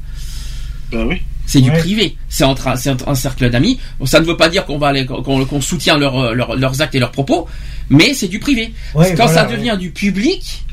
Bah 0.90 1.04
oui. 1.06 1.22
C'est 1.46 1.60
du 1.60 1.70
Ouais. 1.70 1.78
privé. 1.78 2.16
C'est 2.28 2.44
entre 2.44 2.68
un, 2.68 2.76
c'est 2.76 2.90
un- 2.90 2.96
un 3.06 3.14
cercle 3.14 3.48
d'amis. 3.50 3.78
Bon, 3.98 4.06
Ça 4.06 4.20
ne 4.20 4.24
veut 4.24 4.36
pas 4.36 4.48
dire 4.48 4.64
qu'on 4.64 4.78
va 4.78 4.88
aller, 4.88 5.06
qu'on, 5.06 5.60
soutient 5.60 5.98
leur- 5.98 6.34
leur- 6.34 6.56
leurs 6.56 6.80
actes 6.82 6.94
et 6.94 6.98
leurs 7.00 7.10
propos, 7.12 7.48
mais 7.90 8.14
c'est 8.14 8.28
du 8.28 8.38
privé. 8.40 8.72
Ouais, 8.94 9.10
Quand 9.16 9.26
voilà, 9.26 9.42
ça 9.42 9.44
devient 9.46 9.76
du 9.78 9.90
public, 9.90 10.64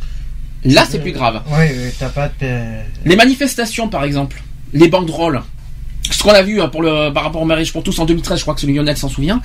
là, 0.63 0.85
c'est 0.89 0.99
plus 0.99 1.11
grave. 1.11 1.41
Ouais, 1.51 1.57
ouais, 1.69 1.93
t'as 1.99 2.09
pas 2.09 2.29
de. 2.41 2.61
Les 3.05 3.15
manifestations, 3.15 3.89
par 3.89 4.03
exemple, 4.03 4.41
les 4.73 4.87
banderoles. 4.87 5.41
Ce 6.11 6.23
qu'on 6.23 6.31
a 6.31 6.41
vu 6.41 6.59
hein, 6.61 6.69
pour 6.69 6.81
le, 6.81 7.11
par 7.13 7.23
rapport 7.23 7.41
au 7.41 7.45
mariage 7.45 7.71
pour 7.71 7.83
tous 7.83 7.97
en 7.99 8.05
2013, 8.05 8.37
je 8.39 8.43
crois 8.43 8.55
que 8.55 8.61
celui 8.61 8.73
Lionel 8.73 8.97
s'en 8.97 9.09
souvient. 9.09 9.41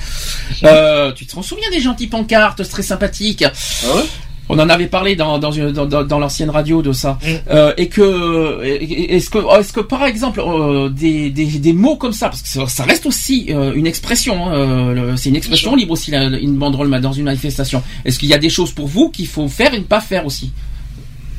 Euh, 0.62 1.12
tu 1.12 1.26
te 1.26 1.32
souviens 1.42 1.70
des 1.70 1.80
gentilles 1.80 2.06
pancartes 2.06 2.66
très 2.68 2.82
sympathiques 2.82 3.44
Ah 3.44 3.96
ouais? 3.96 4.02
On 4.50 4.58
en 4.58 4.68
avait 4.68 4.88
parlé 4.88 5.16
dans, 5.16 5.38
dans, 5.38 5.52
une- 5.52 5.72
dans, 5.72 5.86
dans- 5.86 6.04
dans 6.04 6.18
l'ancienne 6.18 6.50
radio 6.50 6.82
de 6.82 6.92
ça. 6.92 7.18
Mm. 7.22 7.28
Euh, 7.50 7.72
et 7.78 7.88
que 7.88 8.62
et- 8.62 9.16
est-ce 9.16 9.30
que 9.30 9.38
est-ce 9.58 9.72
que 9.72 9.80
par 9.80 10.04
exemple 10.04 10.40
euh, 10.40 10.90
des, 10.90 11.30
des, 11.30 11.46
des 11.46 11.72
mots 11.72 11.96
comme 11.96 12.12
ça 12.12 12.28
parce 12.28 12.42
que 12.42 12.48
ça, 12.48 12.66
ça 12.66 12.84
reste 12.84 13.06
aussi 13.06 13.46
euh, 13.50 13.72
une 13.74 13.86
expression 13.86 14.46
hein, 14.48 14.54
euh, 14.54 15.16
c'est 15.16 15.30
une 15.30 15.36
expression 15.36 15.74
libre 15.74 15.92
aussi 15.92 16.10
la- 16.10 16.24
une 16.26 16.56
banderole 16.56 16.90
dans 17.00 17.12
une 17.12 17.24
manifestation. 17.24 17.82
Est-ce 18.04 18.18
qu'il 18.18 18.28
y 18.28 18.34
a 18.34 18.38
des 18.38 18.50
choses 18.50 18.72
pour 18.72 18.86
vous 18.86 19.08
qu'il 19.10 19.26
faut 19.28 19.48
faire 19.48 19.72
et 19.72 19.78
ne 19.78 19.84
pas 19.84 20.00
faire 20.02 20.26
aussi? 20.26 20.52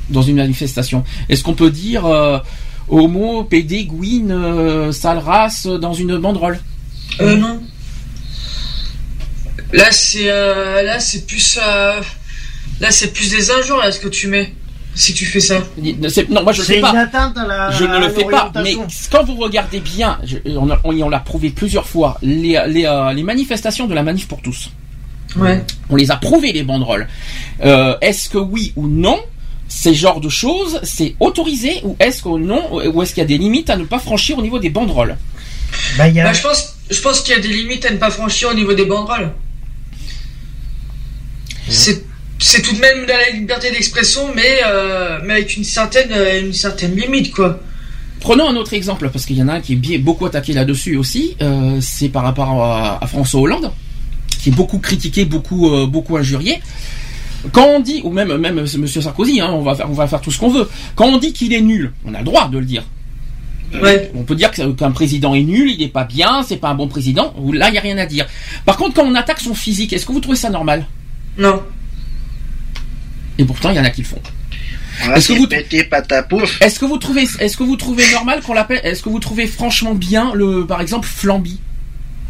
Dans 0.09 0.21
une 0.23 0.35
manifestation 0.35 1.03
Est-ce 1.29 1.43
qu'on 1.43 1.53
peut 1.55 1.71
dire 1.71 2.05
euh, 2.07 2.37
homo, 2.89 3.43
PD, 3.43 3.85
gouine, 3.85 4.31
euh, 4.31 4.91
sale 4.91 5.17
race 5.19 5.65
dans 5.67 5.93
une 5.93 6.17
banderole 6.17 6.59
Euh, 7.21 7.35
non. 7.37 7.61
Là, 9.73 9.91
c'est 9.91 10.29
euh, 10.29 10.81
là, 10.83 10.99
c'est 10.99 11.25
plus 11.25 11.57
euh, 11.61 11.99
là, 12.79 12.91
c'est 12.91 13.11
plus 13.13 13.29
des 13.31 13.51
injures 13.51 13.77
là 13.77 13.91
ce 13.91 13.99
que 13.99 14.07
tu 14.07 14.27
mets 14.27 14.53
si 14.93 15.13
tu 15.13 15.25
fais 15.25 15.39
ça. 15.41 15.55
Non, 16.29 16.43
moi 16.43 16.53
je 16.53 16.59
le 16.61 16.65
C'est 16.67 16.73
fais 16.75 16.81
pas. 16.81 16.97
atteinte 16.97 17.37
à 17.37 17.45
la. 17.45 17.71
Je 17.71 17.83
ne 17.83 17.97
le 17.99 18.09
fais 18.09 18.23
pas, 18.25 18.49
mais 18.63 18.75
quand 19.11 19.23
vous 19.25 19.35
regardez 19.35 19.79
bien, 19.81 20.17
je- 20.23 20.37
on, 20.57 20.69
a- 20.69 20.79
on, 20.85 20.97
on 21.01 21.09
l'a 21.09 21.19
prouvé 21.19 21.49
plusieurs 21.49 21.85
fois, 21.87 22.17
les, 22.21 22.57
les, 22.67 22.85
euh, 22.85 23.11
les 23.11 23.23
manifestations 23.23 23.87
de 23.87 23.93
la 23.93 24.03
manif 24.03 24.27
pour 24.27 24.41
tous, 24.41 24.69
Ouais. 25.35 25.61
on 25.89 25.97
les 25.97 26.11
a 26.11 26.15
prouvées 26.15 26.53
les 26.53 26.63
banderoles. 26.63 27.07
Euh, 27.65 27.97
est-ce 27.99 28.29
que 28.29 28.37
oui 28.37 28.71
ou 28.77 28.87
non, 28.87 29.19
ces 29.75 29.93
genres 29.93 30.21
de 30.21 30.29
choses, 30.29 30.79
c'est 30.83 31.15
autorisé 31.19 31.81
ou 31.83 31.97
est-ce 31.99 32.23
que 32.23 32.29
non, 32.29 32.63
ou 32.71 33.03
est-ce 33.03 33.13
qu'il 33.13 33.21
y 33.21 33.25
a 33.25 33.27
des 33.27 33.37
limites 33.37 33.69
à 33.69 33.75
ne 33.75 33.83
pas 33.83 33.99
franchir 33.99 34.37
au 34.37 34.41
niveau 34.41 34.57
des 34.57 34.69
banderoles? 34.69 35.17
Bah, 35.97 36.07
il 36.07 36.15
y 36.15 36.21
a. 36.21 36.23
Bah, 36.23 36.33
je 36.33 36.41
pense, 36.41 36.75
je 36.89 37.01
pense 37.01 37.19
qu'il 37.19 37.35
y 37.35 37.37
a 37.37 37.41
des 37.41 37.49
limites 37.49 37.85
à 37.85 37.91
ne 37.91 37.97
pas 37.97 38.09
franchir 38.09 38.49
au 38.49 38.53
niveau 38.53 38.73
des 38.73 38.85
banderoles. 38.85 39.33
C'est, 41.67 42.05
c'est 42.39 42.61
tout 42.61 42.73
de 42.73 42.79
même 42.79 43.05
dans 43.05 43.17
la 43.17 43.31
liberté 43.31 43.69
d'expression, 43.69 44.33
mais, 44.33 44.61
euh, 44.65 45.19
mais 45.25 45.33
avec 45.33 45.57
une 45.57 45.65
certaine, 45.65 46.13
une 46.45 46.53
certaine 46.53 46.95
limite, 46.95 47.33
quoi. 47.33 47.59
Prenons 48.21 48.47
un 48.47 48.55
autre 48.55 48.73
exemple, 48.73 49.09
parce 49.09 49.25
qu'il 49.25 49.37
y 49.37 49.43
en 49.43 49.49
a 49.49 49.55
un 49.55 49.61
qui 49.61 49.73
est 49.73 49.75
bien, 49.75 49.99
beaucoup 49.99 50.25
attaqué 50.25 50.53
là-dessus 50.53 50.95
aussi, 50.95 51.35
euh, 51.41 51.79
c'est 51.81 52.09
par 52.09 52.23
rapport 52.23 52.63
à, 52.63 53.03
à 53.03 53.07
François 53.07 53.41
Hollande, 53.41 53.71
qui 54.41 54.49
est 54.49 54.53
beaucoup 54.53 54.79
critiqué, 54.79 55.25
beaucoup, 55.25 55.73
euh, 55.73 55.85
beaucoup 55.85 56.15
injurié. 56.15 56.61
Quand 57.51 57.65
on 57.65 57.79
dit, 57.79 58.01
ou 58.03 58.11
même, 58.11 58.35
même 58.37 58.55
Monsieur 58.55 59.01
Sarkozy, 59.01 59.39
hein, 59.41 59.49
on, 59.51 59.61
va 59.61 59.75
faire, 59.75 59.89
on 59.89 59.93
va 59.93 60.07
faire 60.07 60.21
tout 60.21 60.31
ce 60.31 60.39
qu'on 60.39 60.49
veut, 60.49 60.69
quand 60.95 61.05
on 61.05 61.17
dit 61.17 61.33
qu'il 61.33 61.53
est 61.53 61.61
nul, 61.61 61.93
on 62.05 62.13
a 62.13 62.19
le 62.19 62.25
droit 62.25 62.47
de 62.47 62.57
le 62.57 62.65
dire. 62.65 62.83
Ouais. 63.81 64.11
On 64.15 64.23
peut 64.23 64.35
dire 64.35 64.51
qu'un 64.51 64.91
président 64.91 65.33
est 65.33 65.43
nul, 65.43 65.69
il 65.71 65.79
n'est 65.79 65.87
pas 65.87 66.05
bien, 66.05 66.43
c'est 66.43 66.57
pas 66.57 66.69
un 66.69 66.75
bon 66.75 66.87
président, 66.87 67.33
là 67.51 67.69
il 67.69 67.71
n'y 67.73 67.77
a 67.77 67.81
rien 67.81 67.97
à 67.97 68.05
dire. 68.05 68.25
Par 68.65 68.77
contre, 68.77 68.93
quand 68.93 69.05
on 69.05 69.15
attaque 69.15 69.39
son 69.39 69.53
physique, 69.53 69.91
est-ce 69.91 70.05
que 70.05 70.11
vous 70.11 70.19
trouvez 70.19 70.37
ça 70.37 70.49
normal? 70.49 70.85
Non. 71.37 71.61
Et 73.37 73.43
pourtant, 73.43 73.71
il 73.71 73.75
y 73.75 73.79
en 73.79 73.83
a 73.83 73.89
qui 73.89 74.01
le 74.01 74.07
font. 74.07 74.21
Ah, 75.03 75.17
Est-ce 75.17 75.33
que 75.33 75.33
vous-. 75.33 75.47
Est-ce 76.61 76.79
que 76.79 76.85
vous 76.85 76.97
trouvez, 76.97 77.27
est-ce 77.39 77.57
que 77.57 77.63
vous 77.63 77.75
trouvez 77.75 78.09
normal 78.11 78.41
qu'on 78.41 78.53
l'appelle, 78.53 78.79
est-ce 78.83 79.03
que 79.03 79.09
vous 79.09 79.19
trouvez 79.19 79.47
franchement 79.47 79.93
bien 79.93 80.33
le, 80.33 80.65
par 80.65 80.79
exemple, 80.79 81.07
Flamby? 81.07 81.59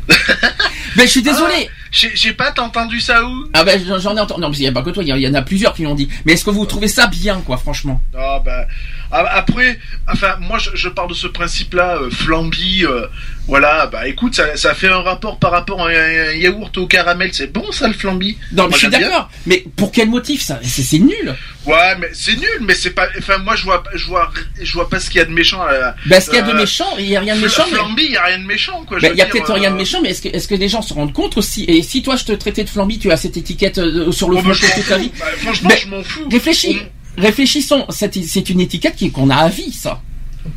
Mais 0.08 0.16
je 1.04 1.08
suis 1.08 1.22
désolé. 1.22 1.54
J'ai 1.54 1.70
j'ai 1.92 2.34
pas 2.34 2.54
entendu 2.60 3.00
ça 3.00 3.24
où? 3.24 3.46
Ah 3.54 3.64
ben 3.64 3.82
j'en- 3.86 4.00
j'en 4.00 4.18
ai 4.18 4.20
entendu. 4.20 4.42
Non, 4.42 4.50
mais 4.50 4.58
il 4.58 4.62
n'y 4.62 4.68
a 4.68 4.72
pas 4.72 4.82
que 4.82 4.90
toi, 4.90 5.04
il 5.04 5.16
y 5.16 5.20
y, 5.22 5.28
en 5.28 5.34
a 5.34 5.42
plusieurs 5.42 5.74
qui 5.74 5.84
l'ont 5.84 5.96
dit. 5.96 6.10
Mais 6.26 6.34
est-ce 6.34 6.44
que 6.46 6.50
vous 6.50 6.66
trouvez 6.66 6.88
ça 6.88 7.08
bien, 7.08 7.42
quoi, 7.46 7.58
franchement? 7.58 8.02
Ah 8.18 8.42
bah 8.44 8.66
ah, 9.12 9.24
après, 9.38 9.80
enfin 10.12 10.36
moi 10.42 10.58
je, 10.58 10.72
je 10.74 10.90
pars 10.90 11.08
de 11.08 11.14
ce 11.14 11.28
principe-là, 11.28 11.98
euh, 12.02 12.10
flamby, 12.10 12.84
euh, 12.86 13.06
voilà, 13.48 13.86
bah 13.86 14.08
écoute, 14.08 14.36
ça, 14.36 14.58
ça 14.58 14.74
fait 14.74 14.88
un 14.90 15.02
rapport 15.02 15.38
par 15.38 15.52
rapport 15.52 15.80
à 15.86 15.90
un, 15.90 16.30
un 16.30 16.34
yaourt 16.34 16.76
au 16.78 16.88
caramel, 16.88 17.30
c'est 17.32 17.54
bon 17.54 17.72
ça 17.72 17.88
le 17.88 17.94
flamby? 17.94 18.38
Non, 18.52 18.64
mais 18.64 18.70
Moi, 18.70 18.72
je 18.74 18.78
suis 18.80 18.88
d'accord. 18.90 19.30
Mais 19.46 19.64
pour 19.78 19.92
quel 19.92 20.10
motif 20.10 20.42
ça? 20.42 20.60
C'est 20.64 20.98
nul. 21.00 21.36
Ouais, 21.66 21.96
mais 22.00 22.10
c'est 22.14 22.36
nul, 22.36 22.60
mais 22.62 22.74
c'est 22.76 22.92
pas, 22.92 23.08
enfin 23.20 23.38
moi 23.38 23.56
je 23.56 23.64
vois, 23.64 23.84
je 23.94 24.06
vois, 24.06 24.32
je 24.62 24.74
vois 24.74 24.90
pas 24.90 25.00
ce 25.00 25.10
qu'il 25.10 25.20
y 25.20 25.22
a 25.22 25.26
de 25.26 25.32
méchant. 25.32 25.62
À, 25.62 25.96
Ben, 26.08 26.18
est-ce 26.18 26.30
qu'il 26.30 26.40
y 26.40 26.42
a 26.42 26.46
de 26.46 26.52
euh, 26.52 26.56
méchant 26.58 26.86
Il 26.98 27.06
y 27.06 27.16
a 27.16 27.20
rien 27.22 27.36
de 27.36 27.42
méchant. 27.42 27.64
mais- 27.72 27.78
Flamby, 27.78 28.06
il 28.06 28.12
y 28.12 28.18
a 28.18 28.24
rien 28.24 28.40
de 28.40 28.44
méchant 28.46 28.84
quoi. 28.88 29.00
Ben, 29.00 29.12
il 29.14 29.18
y 29.18 29.22
a 29.22 29.26
peut-être 29.28 29.52
euh, 29.52 29.54
rien 29.54 29.72
de 29.72 29.78
méchant, 29.78 30.00
mais 30.02 30.10
est-ce 30.10 30.22
que, 30.24 30.30
est-ce 30.30 30.48
que 30.48 30.56
les 30.56 30.68
gens 30.68 30.82
se 30.82 30.94
rendent 30.94 31.14
compte 31.14 31.38
aussi? 31.38 31.64
Et 31.66 31.82
si 31.86 32.02
toi 32.04 32.18
je 32.18 32.26
te 32.26 32.34
traitais 32.34 32.64
de 32.66 32.70
Flamby, 32.70 33.00
tu 33.00 33.12
as 33.12 33.18
cette 33.18 33.38
étiquette 33.38 33.78
euh, 33.78 34.12
sur 34.12 34.30
le 34.30 34.36
oh, 34.38 34.40
front 34.42 34.50
bah, 34.50 34.56
toute 34.76 34.88
ta 34.88 34.98
vie 34.98 35.12
Bah, 35.18 35.26
franchement, 35.38 35.70
Mais 35.72 35.78
je 35.78 35.88
m'en 35.88 36.04
fous. 36.04 36.28
Réfléchis. 36.30 36.82
Réfléchissons. 37.18 37.86
C'est 37.90 38.50
une 38.50 38.60
étiquette 38.60 38.96
qu'on 39.14 39.30
a 39.30 39.36
à 39.38 39.48
vie, 39.50 39.72
ça. 39.72 40.02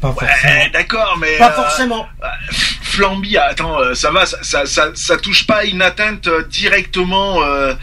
Pas 0.00 0.12
forcément. 0.12 0.30
Ouais, 0.54 0.70
d'accord, 0.72 1.16
mais 1.20 1.38
Pas 1.38 1.50
euh, 1.52 1.54
forcément. 1.54 2.06
Flamby, 2.82 3.36
attends, 3.38 3.78
euh, 3.80 3.94
ça 3.94 4.10
va, 4.10 4.26
ça, 4.26 4.36
ça, 4.42 4.66
ça, 4.66 4.90
ça 4.94 5.16
touche 5.16 5.46
pas 5.46 5.64
une 5.64 5.80
atteinte 5.80 6.28
directement. 6.50 7.42
Euh, 7.42 7.74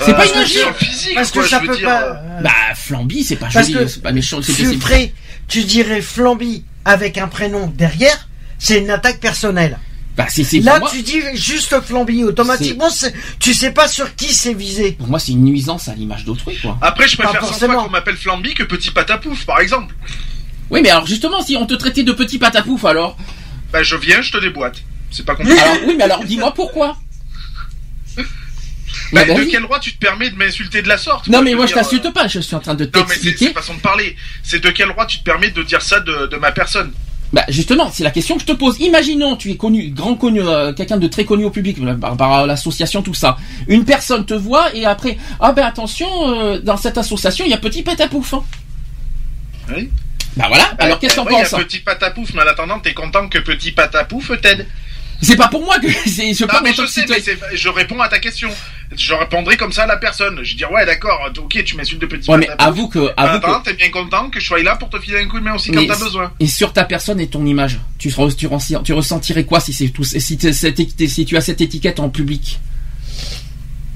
C'est 0.00 0.14
pas 0.16 0.26
une 0.26 0.38
injure. 0.40 0.60
sur 0.60 0.68
le 0.68 0.74
physique, 0.74 1.14
Parce 1.14 1.30
quoi, 1.30 1.42
que 1.42 1.48
ça 1.48 1.60
peut 1.60 1.76
dire, 1.76 1.86
pas. 1.88 2.20
Bah, 2.42 2.50
Flamby, 2.74 3.22
c'est 3.22 3.36
pas 3.36 3.48
Parce 3.52 3.66
joli, 3.68 3.78
que 3.78 3.86
c'est 3.86 4.02
pas 4.02 4.12
méchant. 4.12 4.40
c'est- 4.42 5.12
tu 5.48 5.64
dirais 5.64 6.00
Flamby 6.00 6.64
avec 6.84 7.18
un 7.18 7.28
prénom 7.28 7.66
derrière, 7.76 8.28
c'est 8.58 8.78
une 8.78 8.90
attaque 8.90 9.20
personnelle. 9.20 9.78
Bah, 10.16 10.26
Là, 10.62 10.78
moi, 10.78 10.90
tu 10.90 11.00
dis 11.02 11.20
juste 11.34 11.74
Flamby, 11.80 12.22
automatiquement, 12.24 12.90
c'est- 12.90 13.14
tu 13.38 13.54
sais 13.54 13.70
pas 13.70 13.88
sur 13.88 14.14
qui 14.14 14.34
c'est 14.34 14.52
visé. 14.52 14.92
pour 14.92 15.08
moi, 15.08 15.18
c'est 15.18 15.32
une 15.32 15.44
nuisance 15.44 15.88
à 15.88 15.94
l'image 15.94 16.24
d'autrui, 16.26 16.58
quoi. 16.60 16.76
Après, 16.82 17.08
je 17.08 17.16
préfère 17.16 17.32
Pas 17.40 17.40
100 17.40 17.46
fois 17.46 17.58
forcément. 17.58 17.84
qu'on 17.84 17.90
m'appelle 17.90 18.16
Flamby 18.18 18.52
que 18.54 18.62
Petit 18.62 18.90
Patapouf, 18.90 19.46
par 19.46 19.60
exemple. 19.60 19.94
Oui, 20.70 20.80
mais 20.82 20.90
alors 20.90 21.06
justement, 21.06 21.42
si 21.42 21.56
on 21.56 21.66
te 21.66 21.74
traitait 21.74 22.02
de 22.02 22.12
petit 22.12 22.38
patapouf, 22.38 22.84
alors. 22.86 23.16
Bah, 23.72 23.82
je 23.82 23.96
viens, 23.96 24.20
je 24.22 24.32
te 24.32 24.38
déboîte. 24.38 24.82
C'est 25.10 25.24
pas 25.24 25.34
compliqué. 25.34 25.58
alors 25.60 25.76
oui, 25.86 25.94
mais 25.96 26.04
alors 26.04 26.24
dis-moi 26.24 26.52
pourquoi. 26.54 26.96
Bah, 29.12 29.24
de 29.26 29.44
quel 29.44 29.62
droit 29.62 29.78
tu 29.78 29.92
te 29.92 29.98
permets 29.98 30.30
de 30.30 30.36
m'insulter 30.36 30.80
de 30.80 30.88
la 30.88 30.96
sorte 30.96 31.26
Non, 31.28 31.42
mais 31.42 31.50
je 31.52 31.56
moi, 31.56 31.66
je 31.66 31.74
t'insulte 31.74 32.06
euh, 32.06 32.12
pas. 32.12 32.28
Je 32.28 32.40
suis 32.40 32.54
en 32.54 32.60
train 32.60 32.74
de 32.74 32.84
Non, 32.84 32.90
mais 32.94 33.00
c'est 33.00 33.06
t'expliquer. 33.08 33.46
c'est 33.48 33.52
façon 33.52 33.74
de 33.74 33.80
parler. 33.80 34.16
C'est 34.42 34.60
de 34.62 34.70
quel 34.70 34.88
droit 34.88 35.04
tu 35.06 35.18
te 35.18 35.24
permets 35.24 35.50
de 35.50 35.62
dire 35.62 35.82
ça 35.82 36.00
de, 36.00 36.26
de 36.26 36.36
ma 36.36 36.52
personne 36.52 36.92
Bah 37.32 37.44
justement, 37.48 37.90
c'est 37.90 38.04
la 38.04 38.10
question 38.10 38.34
que 38.34 38.42
je 38.42 38.46
te 38.46 38.52
pose. 38.52 38.78
Imaginons, 38.80 39.36
tu 39.36 39.50
es 39.50 39.56
connu, 39.56 39.88
grand 39.88 40.16
connu, 40.16 40.40
euh, 40.42 40.72
quelqu'un 40.74 40.98
de 40.98 41.06
très 41.08 41.24
connu 41.24 41.44
au 41.44 41.50
public 41.50 41.78
par, 41.98 42.16
par, 42.16 42.40
euh, 42.40 42.46
l'association, 42.46 43.02
tout 43.02 43.14
ça. 43.14 43.38
Une 43.68 43.84
personne 43.84 44.26
te 44.26 44.34
voit 44.34 44.74
et 44.74 44.84
après, 44.84 45.16
ah 45.40 45.52
ben 45.52 45.64
attention, 45.64 46.08
euh, 46.28 46.58
dans 46.58 46.76
cette 46.76 46.98
association, 46.98 47.44
il 47.46 47.50
y 47.50 47.54
a 47.54 47.58
petit 47.58 47.82
patapouf. 47.82 48.34
Hein. 48.34 48.44
Oui. 49.74 49.88
Bah 50.36 50.46
voilà. 50.48 50.64
Alors 50.78 50.98
qu'est-ce 50.98 51.14
que 51.14 51.20
t'en 51.20 51.26
Ouais, 51.26 51.32
il 51.34 51.38
y 51.38 51.42
penses 51.42 51.54
a 51.54 51.58
Petit 51.58 51.80
Patapouf, 51.80 52.32
mais 52.34 52.42
en 52.42 52.46
attendant, 52.46 52.80
t'es 52.80 52.94
content 52.94 53.28
que 53.28 53.38
Petit 53.38 53.72
Patapouf 53.72 54.32
t'aide 54.40 54.66
C'est 55.22 55.36
pas 55.36 55.48
pour 55.48 55.64
moi 55.64 55.78
que 55.78 55.86
c'est. 56.06 56.34
Je 56.34 56.44
Non, 56.44 56.60
mais 56.62 56.72
je 56.74 56.84
sais, 56.84 57.04
mais 57.08 57.56
je 57.56 57.68
réponds 57.68 58.00
à 58.00 58.08
ta 58.08 58.18
question. 58.18 58.48
Je 58.94 59.14
répondrai 59.14 59.56
comme 59.56 59.72
ça 59.72 59.84
à 59.84 59.86
la 59.86 59.96
personne. 59.96 60.40
Je 60.42 60.54
dire, 60.56 60.70
ouais, 60.70 60.84
d'accord, 60.84 61.30
ok, 61.38 61.64
tu 61.64 61.76
m'insultes 61.76 62.00
de 62.02 62.06
Petit 62.06 62.28
Ouais, 62.30 62.36
mais 62.36 62.48
avoue 62.58 62.88
que, 62.88 62.98
En 63.16 63.24
avoue 63.24 63.60
que. 63.60 63.64
t'es 63.64 63.74
bien 63.74 63.90
content 63.90 64.28
que 64.28 64.38
je 64.40 64.46
sois 64.46 64.62
là 64.62 64.76
pour 64.76 64.90
te 64.90 64.98
filer 64.98 65.20
un 65.20 65.28
coup 65.28 65.38
de 65.38 65.44
main 65.44 65.54
aussi 65.54 65.70
Mais 65.70 65.86
quand 65.86 65.94
t'as 65.94 66.04
besoin. 66.04 66.32
Et 66.40 66.46
sur 66.46 66.72
ta 66.72 66.84
personne 66.84 67.20
et 67.20 67.28
ton 67.28 67.46
image, 67.46 67.78
tu, 67.98 68.12
tu, 68.36 68.48
tu 68.84 68.92
ressentirais 68.92 69.44
quoi 69.44 69.60
si 69.60 69.72
c'est 69.72 69.88
tout, 69.88 70.04
si, 70.04 70.36
tu 70.36 70.48
as 70.48 71.40
cette 71.40 71.60
étiquette 71.60 72.00
en 72.00 72.10
public? 72.10 72.58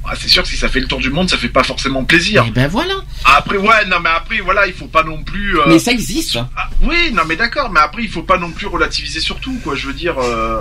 Ah, 0.08 0.14
c'est 0.18 0.28
sûr 0.28 0.44
que 0.44 0.48
si 0.48 0.56
ça 0.56 0.68
fait 0.68 0.78
le 0.78 0.86
tour 0.86 1.00
du 1.00 1.10
monde, 1.10 1.28
ça 1.28 1.36
fait 1.36 1.48
pas 1.48 1.64
forcément 1.64 2.04
plaisir. 2.04 2.44
Eh 2.46 2.50
ben 2.52 2.68
voilà. 2.68 2.94
Après, 3.24 3.56
ouais, 3.56 3.84
non, 3.88 3.98
mais 4.00 4.10
après, 4.10 4.38
voilà, 4.38 4.68
il 4.68 4.72
faut 4.72 4.86
pas 4.86 5.02
non 5.02 5.22
plus. 5.24 5.58
euh, 5.58 5.64
Mais 5.66 5.80
ça 5.80 5.90
existe. 5.90 6.38
ah, 6.56 6.70
oui, 6.82 7.10
non, 7.12 7.22
mais 7.26 7.34
d'accord, 7.34 7.70
mais 7.72 7.80
après, 7.80 8.04
il 8.04 8.08
faut 8.08 8.22
pas 8.22 8.38
non 8.38 8.52
plus 8.52 8.68
relativiser 8.68 9.18
sur 9.18 9.40
tout, 9.40 9.58
quoi. 9.64 9.74
Je 9.74 9.88
veux 9.88 9.92
dire, 9.94 10.16
euh, 10.18 10.60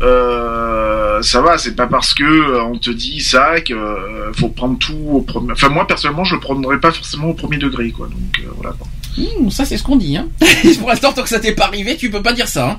euh, 0.00 1.20
ça 1.22 1.40
va, 1.40 1.58
c'est 1.58 1.76
pas 1.76 1.86
parce 1.86 2.14
que 2.14 2.24
euh, 2.24 2.64
on 2.64 2.78
te 2.78 2.90
dit 2.90 3.20
ça 3.20 3.60
que 3.60 3.74
euh, 3.74 4.32
faut 4.32 4.48
prendre 4.48 4.78
tout 4.78 4.96
au 5.10 5.20
premier. 5.20 5.52
Enfin, 5.52 5.68
moi, 5.68 5.86
personnellement, 5.86 6.24
je 6.24 6.34
le 6.34 6.40
prendrais 6.40 6.80
pas 6.80 6.92
forcément 6.92 7.28
au 7.28 7.34
premier 7.34 7.58
degré, 7.58 7.90
quoi. 7.90 8.06
Donc, 8.06 8.40
euh, 8.40 8.50
voilà. 8.56 8.74
Quoi. 8.78 8.88
Mmh, 9.18 9.50
ça 9.50 9.66
c'est 9.66 9.76
ce 9.76 9.82
qu'on 9.82 9.96
dit. 9.96 10.16
Hein. 10.16 10.28
Pour 10.78 10.88
l'instant, 10.88 11.12
tant 11.12 11.22
que 11.22 11.28
ça 11.28 11.38
t'est 11.38 11.52
pas 11.52 11.66
arrivé, 11.66 11.96
tu 11.98 12.10
peux 12.10 12.22
pas 12.22 12.32
dire 12.32 12.48
ça. 12.48 12.70
Hein. 12.70 12.78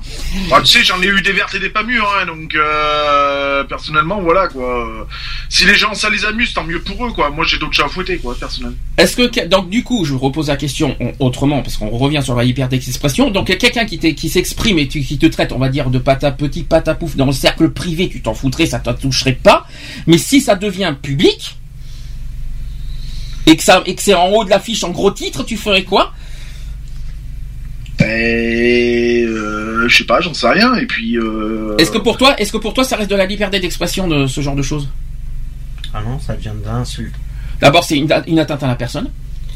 Ah, 0.50 0.60
tu 0.60 0.66
sais, 0.66 0.82
j'en 0.84 1.00
ai 1.00 1.06
eu 1.06 1.22
des 1.22 1.30
vertes 1.32 1.54
et 1.54 1.60
des 1.60 1.68
pas 1.70 1.84
mûres, 1.84 2.12
hein, 2.20 2.26
donc 2.26 2.54
euh, 2.56 3.62
personnellement, 3.64 4.20
voilà, 4.20 4.48
quoi. 4.48 5.06
Si 5.48 5.64
les 5.64 5.76
gens, 5.76 5.94
ça 5.94 6.10
les 6.10 6.24
amuse, 6.24 6.52
tant 6.52 6.64
mieux 6.64 6.80
pour 6.80 7.06
eux, 7.06 7.12
quoi. 7.12 7.30
Moi, 7.30 7.44
j'ai 7.46 7.58
d'autres 7.58 7.74
chats 7.74 7.84
à 7.84 7.88
fouetter, 7.88 8.18
quoi, 8.18 8.34
personnellement. 8.38 8.76
Est-ce 8.96 9.16
que 9.16 9.46
donc 9.46 9.70
du 9.70 9.84
coup, 9.84 10.04
je 10.04 10.14
repose 10.14 10.48
la 10.48 10.56
question 10.56 10.96
on- 10.98 11.12
autrement 11.20 11.62
parce 11.62 11.76
qu'on 11.76 11.90
revient 11.90 12.20
sur 12.24 12.34
la 12.34 12.42
liberté 12.42 12.78
d'expression. 12.78 13.30
Donc 13.30 13.46
quelqu'un 13.56 13.84
qui, 13.84 13.98
qui 13.98 14.28
s'exprime 14.28 14.78
et 14.78 14.88
tu- 14.88 15.02
qui 15.02 15.18
te 15.18 15.26
traite, 15.26 15.52
on 15.52 15.58
va 15.58 15.68
dire 15.68 15.88
de 15.90 15.98
pata 15.98 16.32
petit 16.32 16.64
patapouf 16.64 17.14
dans 17.14 17.26
le 17.26 17.32
cercle 17.32 17.70
privé, 17.70 18.08
tu 18.08 18.22
t'en 18.22 18.34
foutrais, 18.34 18.66
ça 18.66 18.80
te 18.80 18.90
toucherait 18.90 19.32
pas. 19.40 19.66
Mais 20.08 20.18
si 20.18 20.40
ça 20.40 20.56
devient 20.56 20.94
public 21.00 21.56
et 23.46 23.56
que 23.56 23.62
ça 23.62 23.82
et 23.86 23.94
que 23.94 24.02
c'est 24.02 24.14
en 24.14 24.28
haut 24.30 24.44
de 24.44 24.50
l'affiche 24.50 24.82
en 24.84 24.90
gros 24.90 25.10
titre, 25.10 25.44
tu 25.44 25.56
ferais 25.56 25.84
quoi? 25.84 26.12
Et 28.00 29.24
euh, 29.26 29.88
je 29.88 29.96
sais 29.96 30.04
pas, 30.04 30.20
j'en 30.20 30.34
sais 30.34 30.48
rien. 30.48 30.74
Et 30.74 30.86
puis. 30.86 31.16
Euh... 31.18 31.76
Est-ce 31.78 31.90
que 31.90 31.98
pour 31.98 32.16
toi, 32.16 32.34
est-ce 32.40 32.52
que 32.52 32.58
pour 32.58 32.74
toi, 32.74 32.84
ça 32.84 32.96
reste 32.96 33.10
de 33.10 33.16
la 33.16 33.26
liberté 33.26 33.60
d'expression 33.60 34.08
de 34.08 34.26
ce 34.26 34.40
genre 34.40 34.56
de 34.56 34.62
choses? 34.62 34.88
Ah 35.92 36.00
non, 36.04 36.18
ça 36.18 36.34
vient 36.34 36.54
d'insulte. 36.54 37.14
D'abord, 37.60 37.84
c'est 37.84 37.96
une, 37.96 38.08
une 38.26 38.38
atteinte 38.40 38.62
à 38.62 38.66
la 38.66 38.74
personne. 38.74 39.10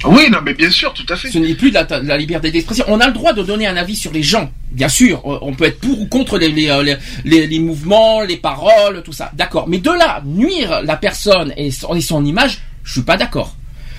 Oui, 0.04 0.30
non, 0.30 0.38
mais 0.44 0.54
bien 0.54 0.70
sûr, 0.70 0.94
tout 0.94 1.04
à 1.08 1.16
fait. 1.16 1.28
Ce 1.28 1.38
n'est 1.38 1.54
plus 1.56 1.70
de 1.70 1.74
la, 1.74 1.82
de 1.82 2.06
la 2.06 2.16
liberté 2.16 2.52
d'expression. 2.52 2.84
On 2.86 3.00
a 3.00 3.08
le 3.08 3.12
droit 3.12 3.32
de 3.32 3.42
donner 3.42 3.66
un 3.66 3.76
avis 3.76 3.96
sur 3.96 4.12
les 4.12 4.22
gens. 4.22 4.48
Bien 4.70 4.88
sûr, 4.88 5.20
on 5.26 5.40
on 5.42 5.52
peut 5.54 5.64
être 5.64 5.80
pour 5.80 6.00
ou 6.00 6.06
contre 6.06 6.38
les, 6.38 6.48
les, 6.48 6.68
euh, 6.68 6.84
les, 6.84 6.96
les- 7.24 7.46
les 7.48 7.58
mouvements, 7.58 8.20
les 8.20 8.36
paroles, 8.36 9.02
tout 9.04 9.12
ça. 9.12 9.32
D'accord. 9.34 9.66
Mais 9.68 9.78
de 9.78 9.90
là, 9.90 10.22
nuire 10.24 10.82
la 10.84 10.96
personne 10.96 11.52
et 11.56 11.72
son, 11.72 11.96
et 11.96 12.00
son 12.00 12.24
image, 12.24 12.60
je 12.84 12.92
suis 12.92 13.02
pas 13.02 13.16
d'accord. 13.16 13.56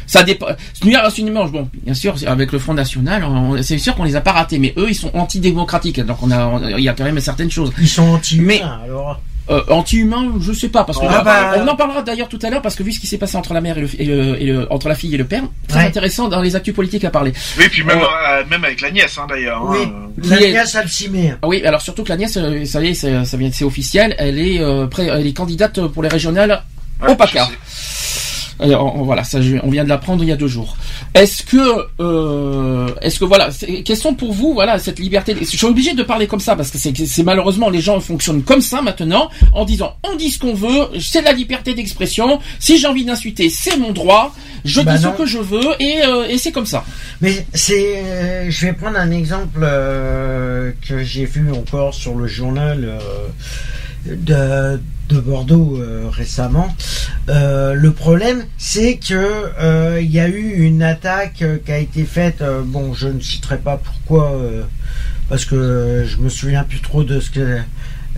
Ça 0.09 0.23
dépend. 0.23 0.47
Nuire 0.83 1.03
à 1.03 1.11
son 1.11 1.21
image, 1.27 1.51
bon, 1.51 1.69
bien 1.83 1.93
sûr, 1.93 2.15
avec 2.25 2.51
le 2.51 2.57
Front 2.57 2.73
National, 2.73 3.23
on- 3.23 3.61
c'est 3.61 3.77
sûr 3.77 3.93
qu'on 3.95 4.05
les 4.05 4.15
a 4.15 4.21
pas 4.21 4.31
ratés, 4.31 4.57
mais 4.57 4.73
eux, 4.75 4.87
ils 4.89 4.95
sont 4.95 5.11
antidémocratiques. 5.15 5.99
Donc 6.03 6.17
on 6.23 6.31
a, 6.31 6.59
il 6.77 6.83
y 6.83 6.89
a 6.89 6.93
quand 6.93 7.03
même 7.03 7.19
certaines 7.19 7.51
choses. 7.51 7.71
Ils 7.79 7.87
sont 7.87 8.09
anti-humains, 8.13 8.45
Mais- 8.47 8.61
alors. 8.85 9.21
Euh, 9.51 9.61
anti-humain, 9.69 10.33
je 10.39 10.51
sais 10.53 10.69
pas, 10.69 10.83
parce 10.83 10.99
que 10.99 11.05
Ah 11.09 11.23
bah- 11.23 11.55
on 11.57 11.67
en 11.67 11.75
parlera 11.75 12.03
d'ailleurs 12.03 12.27
tout 12.29 12.37
à 12.43 12.51
l'heure, 12.51 12.61
parce 12.61 12.75
que 12.75 12.83
vu 12.83 12.91
ce 12.91 12.99
qui 12.99 13.07
s'est 13.07 13.17
passé 13.17 13.35
entre 13.35 13.53
la 13.55 13.61
mère 13.61 13.77
et 13.79 13.81
le, 13.81 13.89
et 14.01 14.05
le- 14.05 14.41
et 14.41 14.45
le- 14.45 14.71
entre 14.71 14.87
la 14.89 14.93
fille 14.93 15.13
et 15.15 15.17
le 15.17 15.25
père, 15.25 15.41
très 15.67 15.79
Ouais. 15.79 15.85
intéressant 15.85 16.27
dans 16.27 16.39
les 16.41 16.55
actus 16.55 16.73
politiques 16.73 17.03
à 17.03 17.09
parler. 17.09 17.33
Oui, 17.57 17.65
puis 17.69 17.83
même, 17.83 17.97
Euh, 17.97 18.01
euh, 18.03 18.43
même 18.47 18.63
avec 18.63 18.79
la 18.81 18.91
nièce, 18.91 19.17
hein, 19.17 19.25
d'ailleurs. 19.27 19.61
Oui, 19.65 19.79
hein. 19.85 20.09
Qui 20.21 20.29
la 20.29 20.41
est- 20.41 20.51
nièce 20.51 20.75
Alcimé. 20.75 21.33
Ah 21.41 21.47
oui, 21.47 21.63
alors 21.65 21.81
surtout 21.81 22.03
que 22.03 22.09
la 22.09 22.17
nièce, 22.17 22.37
euh, 22.37 22.63
ça 22.65 22.79
y 22.83 22.89
est, 22.89 22.93
ça 22.93 23.37
vient, 23.37 23.49
c'est 23.51 23.65
officiel, 23.65 24.13
elle 24.19 24.37
est, 24.39 24.59
euh, 24.59 24.85
prêt- 24.85 25.09
elle 25.11 25.25
est 25.25 25.33
candidate 25.33 25.81
pour 25.87 26.03
les 26.03 26.09
régionales 26.09 26.61
Ouais, 27.01 27.09
au 27.11 27.15
PACA. 27.15 27.47
Alors, 28.59 28.95
on- 28.95 29.03
voilà, 29.03 29.23
ça, 29.23 29.39
on 29.63 29.69
vient 29.69 29.83
de 29.83 29.89
l'apprendre 29.89 30.23
il 30.23 30.27
y 30.29 30.31
a 30.31 30.35
deux 30.35 30.47
jours. 30.47 30.75
Est-ce 31.13 31.43
que, 31.43 31.85
euh, 32.01 32.89
est-ce 33.01 33.19
que 33.19 33.25
voilà, 33.25 33.49
quelles 33.85 33.97
sont 33.97 34.13
pour 34.13 34.33
vous, 34.33 34.53
voilà, 34.53 34.79
cette 34.79 34.99
liberté 34.99 35.35
Je 35.39 35.45
suis 35.45 35.65
obligé 35.65 35.93
de 35.93 36.03
parler 36.03 36.27
comme 36.27 36.39
ça 36.41 36.55
parce 36.55 36.69
que 36.69 36.77
c'est, 36.77 36.93
c'est 37.05 37.23
malheureusement 37.23 37.69
les 37.69 37.79
gens 37.81 37.99
fonctionnent 37.99 38.43
comme 38.43 38.61
ça 38.61 38.81
maintenant, 38.81 39.29
en 39.53 39.63
disant, 39.65 39.95
on 40.03 40.15
dit 40.15 40.29
ce 40.29 40.39
qu'on 40.39 40.53
veut, 40.53 40.87
c'est 40.99 41.21
la 41.21 41.31
liberté 41.31 41.73
d'expression. 41.73 42.39
Si 42.59 42.77
j'ai 42.77 42.87
envie 42.87 43.05
d'insulter, 43.05 43.49
c'est 43.49 43.77
mon 43.77 43.91
droit. 43.91 44.35
Je 44.65 44.81
Bah 44.81 44.97
dis 44.97 45.05
non. 45.05 45.13
ce 45.13 45.17
que 45.17 45.25
je 45.25 45.37
veux 45.37 45.63
et, 45.79 46.01
euh, 46.05 46.27
et 46.27 46.37
c'est 46.37 46.51
comme 46.51 46.65
ça. 46.65 46.83
Mais 47.21 47.45
c'est, 47.53 48.03
euh, 48.03 48.45
je 48.49 48.65
vais 48.65 48.73
prendre 48.73 48.97
un 48.97 49.09
exemple 49.11 49.61
euh, 49.63 50.71
que 50.85 51.01
j'ai 51.01 51.23
vu 51.25 51.49
encore 51.53 51.93
sur 51.93 52.15
le 52.15 52.27
journal 52.27 52.83
euh, 52.83 52.99
de, 54.05 54.79
de 55.09 55.19
Bordeaux 55.19 55.77
euh, 55.77 56.09
récemment. 56.11 56.73
Euh, 57.29 57.73
le 57.73 57.91
problème, 57.91 58.43
c'est 58.57 58.97
que 58.97 59.15
euh, 59.59 59.99
il 60.01 60.11
y 60.11 60.19
a 60.19 60.27
eu 60.27 60.63
une 60.63 60.83
attaque 60.83 61.43
qui 61.65 61.71
a 61.71 61.77
été 61.77 62.05
faite. 62.05 62.43
bon, 62.65 62.93
je 62.93 63.07
ne 63.07 63.19
citerai 63.19 63.57
pas 63.57 63.77
pourquoi. 63.77 64.39
parce 65.27 65.45
que 65.45 66.05
je 66.07 66.17
me 66.17 66.29
souviens 66.29 66.63
plus 66.63 66.79
trop 66.81 67.03
de 67.03 67.19
ce 67.19 67.29
que 67.29 67.59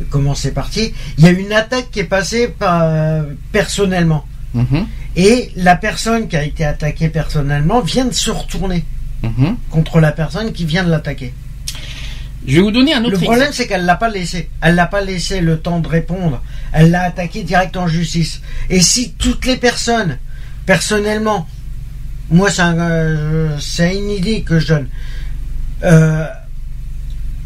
comment 0.10 0.36
c'est 0.36 0.54
parti. 0.54 0.94
Il 1.18 1.24
y 1.24 1.28
a 1.28 1.32
une 1.32 1.54
attaque 1.54 1.92
qui 1.92 2.00
est 2.00 2.06
passée 2.06 2.48
par, 2.48 3.24
personnellement. 3.52 4.26
Mhm, 4.54 4.86
Et 5.16 5.52
la 5.56 5.76
personne 5.78 6.28
qui 6.28 6.36
a 6.36 6.44
été 6.44 6.66
attaquée 6.66 7.08
personnellement 7.08 7.80
vient 7.82 8.06
de 8.06 8.14
se 8.14 8.32
retourner 8.32 8.84
mhm. 9.24 9.56
contre 9.70 10.00
la 10.02 10.12
personne 10.12 10.52
qui 10.52 10.66
vient 10.66 10.84
de 10.84 10.90
l'attaquer. 10.90 11.34
Je 12.48 12.56
vais 12.56 12.62
vous 12.62 12.72
donner 12.72 12.94
un 12.94 13.02
autre 13.02 13.12
Le 13.12 13.16
exemple. 13.18 13.26
problème, 13.26 13.54
c'est 13.54 13.68
qu'elle 13.68 13.86
l'a 13.86 13.96
pas 13.96 14.10
laissé. 14.10 14.50
Elle 14.62 14.76
l'a 14.76 14.88
pas 14.88 15.02
laissé 15.02 15.42
le 15.42 15.60
temps 15.60 15.80
de 15.80 15.88
répondre. 15.88 16.42
Elle 16.74 16.92
l'a 16.92 17.04
attaqué 17.04 17.44
direct 17.44 17.78
en 17.78 17.88
justice. 17.88 18.42
Et 18.70 18.82
si 18.82 19.12
toutes 19.14 19.46
les 19.46 19.58
personnes, 19.58 20.18
personnellement, 20.66 21.48
moi, 22.32 22.50
c'est 22.50 22.64
euh, 22.64 23.58
une 23.94 24.10
idée 24.10 24.42
que 24.42 24.60
je 24.60 24.68
donne, 24.70 24.88
euh, 25.84 26.26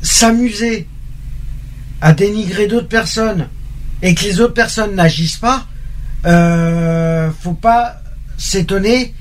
s'amuser 0.02 0.88
à 2.02 2.14
dénigrer 2.14 2.68
d'autres 2.68 2.88
personnes 2.88 3.48
et 4.02 4.14
que 4.14 4.24
les 4.24 4.40
autres 4.40 4.54
personnes 4.54 4.96
n'agissent 4.96 5.38
pas, 5.38 5.66
euh, 6.26 7.30
faut 7.42 7.54
pas 7.54 8.02
s'étonner 8.38 9.14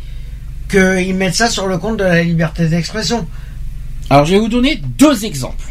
qu'ils 0.68 1.14
mettent 1.14 1.34
ça 1.34 1.48
sur 1.48 1.66
le 1.66 1.78
compte 1.78 1.98
de 1.98 2.04
la 2.04 2.22
liberté 2.22 2.68
d'expression. 2.68 3.26
Alors, 4.10 4.24
je 4.24 4.32
vais 4.34 4.38
vous 4.40 4.48
donner 4.48 4.80
deux 4.98 5.24
exemples. 5.24 5.64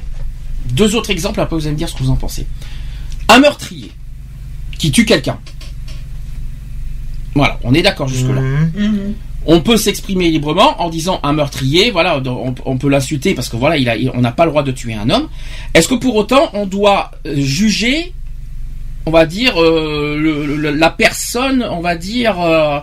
Deux 0.72 0.96
autres 0.96 1.10
exemples, 1.12 1.40
après 1.42 1.56
vous 1.56 1.64
allez 1.66 1.74
me 1.74 1.78
dire 1.78 1.90
ce 1.90 1.94
que 1.96 2.04
vous 2.04 2.10
en 2.10 2.16
pensez. 2.16 2.48
Un 3.30 3.40
meurtrier 3.40 3.92
qui 4.78 4.92
tue 4.92 5.06
quelqu'un. 5.06 5.38
Voilà, 7.36 7.60
on 7.64 7.74
est 7.74 7.82
d'accord 7.82 8.08
jusque-là. 8.08 8.42
Mhm. 8.42 9.14
On 9.46 9.60
peut 9.60 9.76
s'exprimer 9.76 10.30
librement 10.30 10.82
en 10.82 10.90
disant 10.90 11.20
un 11.24 11.34
meurtrier, 11.34 11.92
voilà, 11.92 12.22
on, 12.26 12.56
on 12.66 12.78
peut 12.78 12.88
l'insulter 12.90 13.34
parce 13.34 13.50
que 13.50 13.58
voilà, 13.58 13.78
il 13.78 13.90
a, 13.90 13.98
il- 13.98 14.10
on 14.14 14.22
n'a 14.22 14.32
pas 14.32 14.46
le 14.46 14.52
droit 14.52 14.64
de 14.64 14.72
tuer 14.72 14.94
un 14.94 15.10
homme. 15.10 15.28
Est-ce 15.74 15.88
que 15.90 15.96
pour 15.96 16.16
autant 16.16 16.50
on 16.54 16.66
doit 16.66 17.12
euh, 17.26 17.34
juger, 17.36 18.14
on 19.06 19.12
va 19.12 19.26
dire, 19.26 19.62
euh, 19.62 20.18
le- 20.18 20.56
le- 20.56 20.72
la 20.72 20.90
personne, 20.92 21.62
on 21.70 21.82
va 21.82 21.98
dire, 21.98 22.40
euh, 22.40 22.80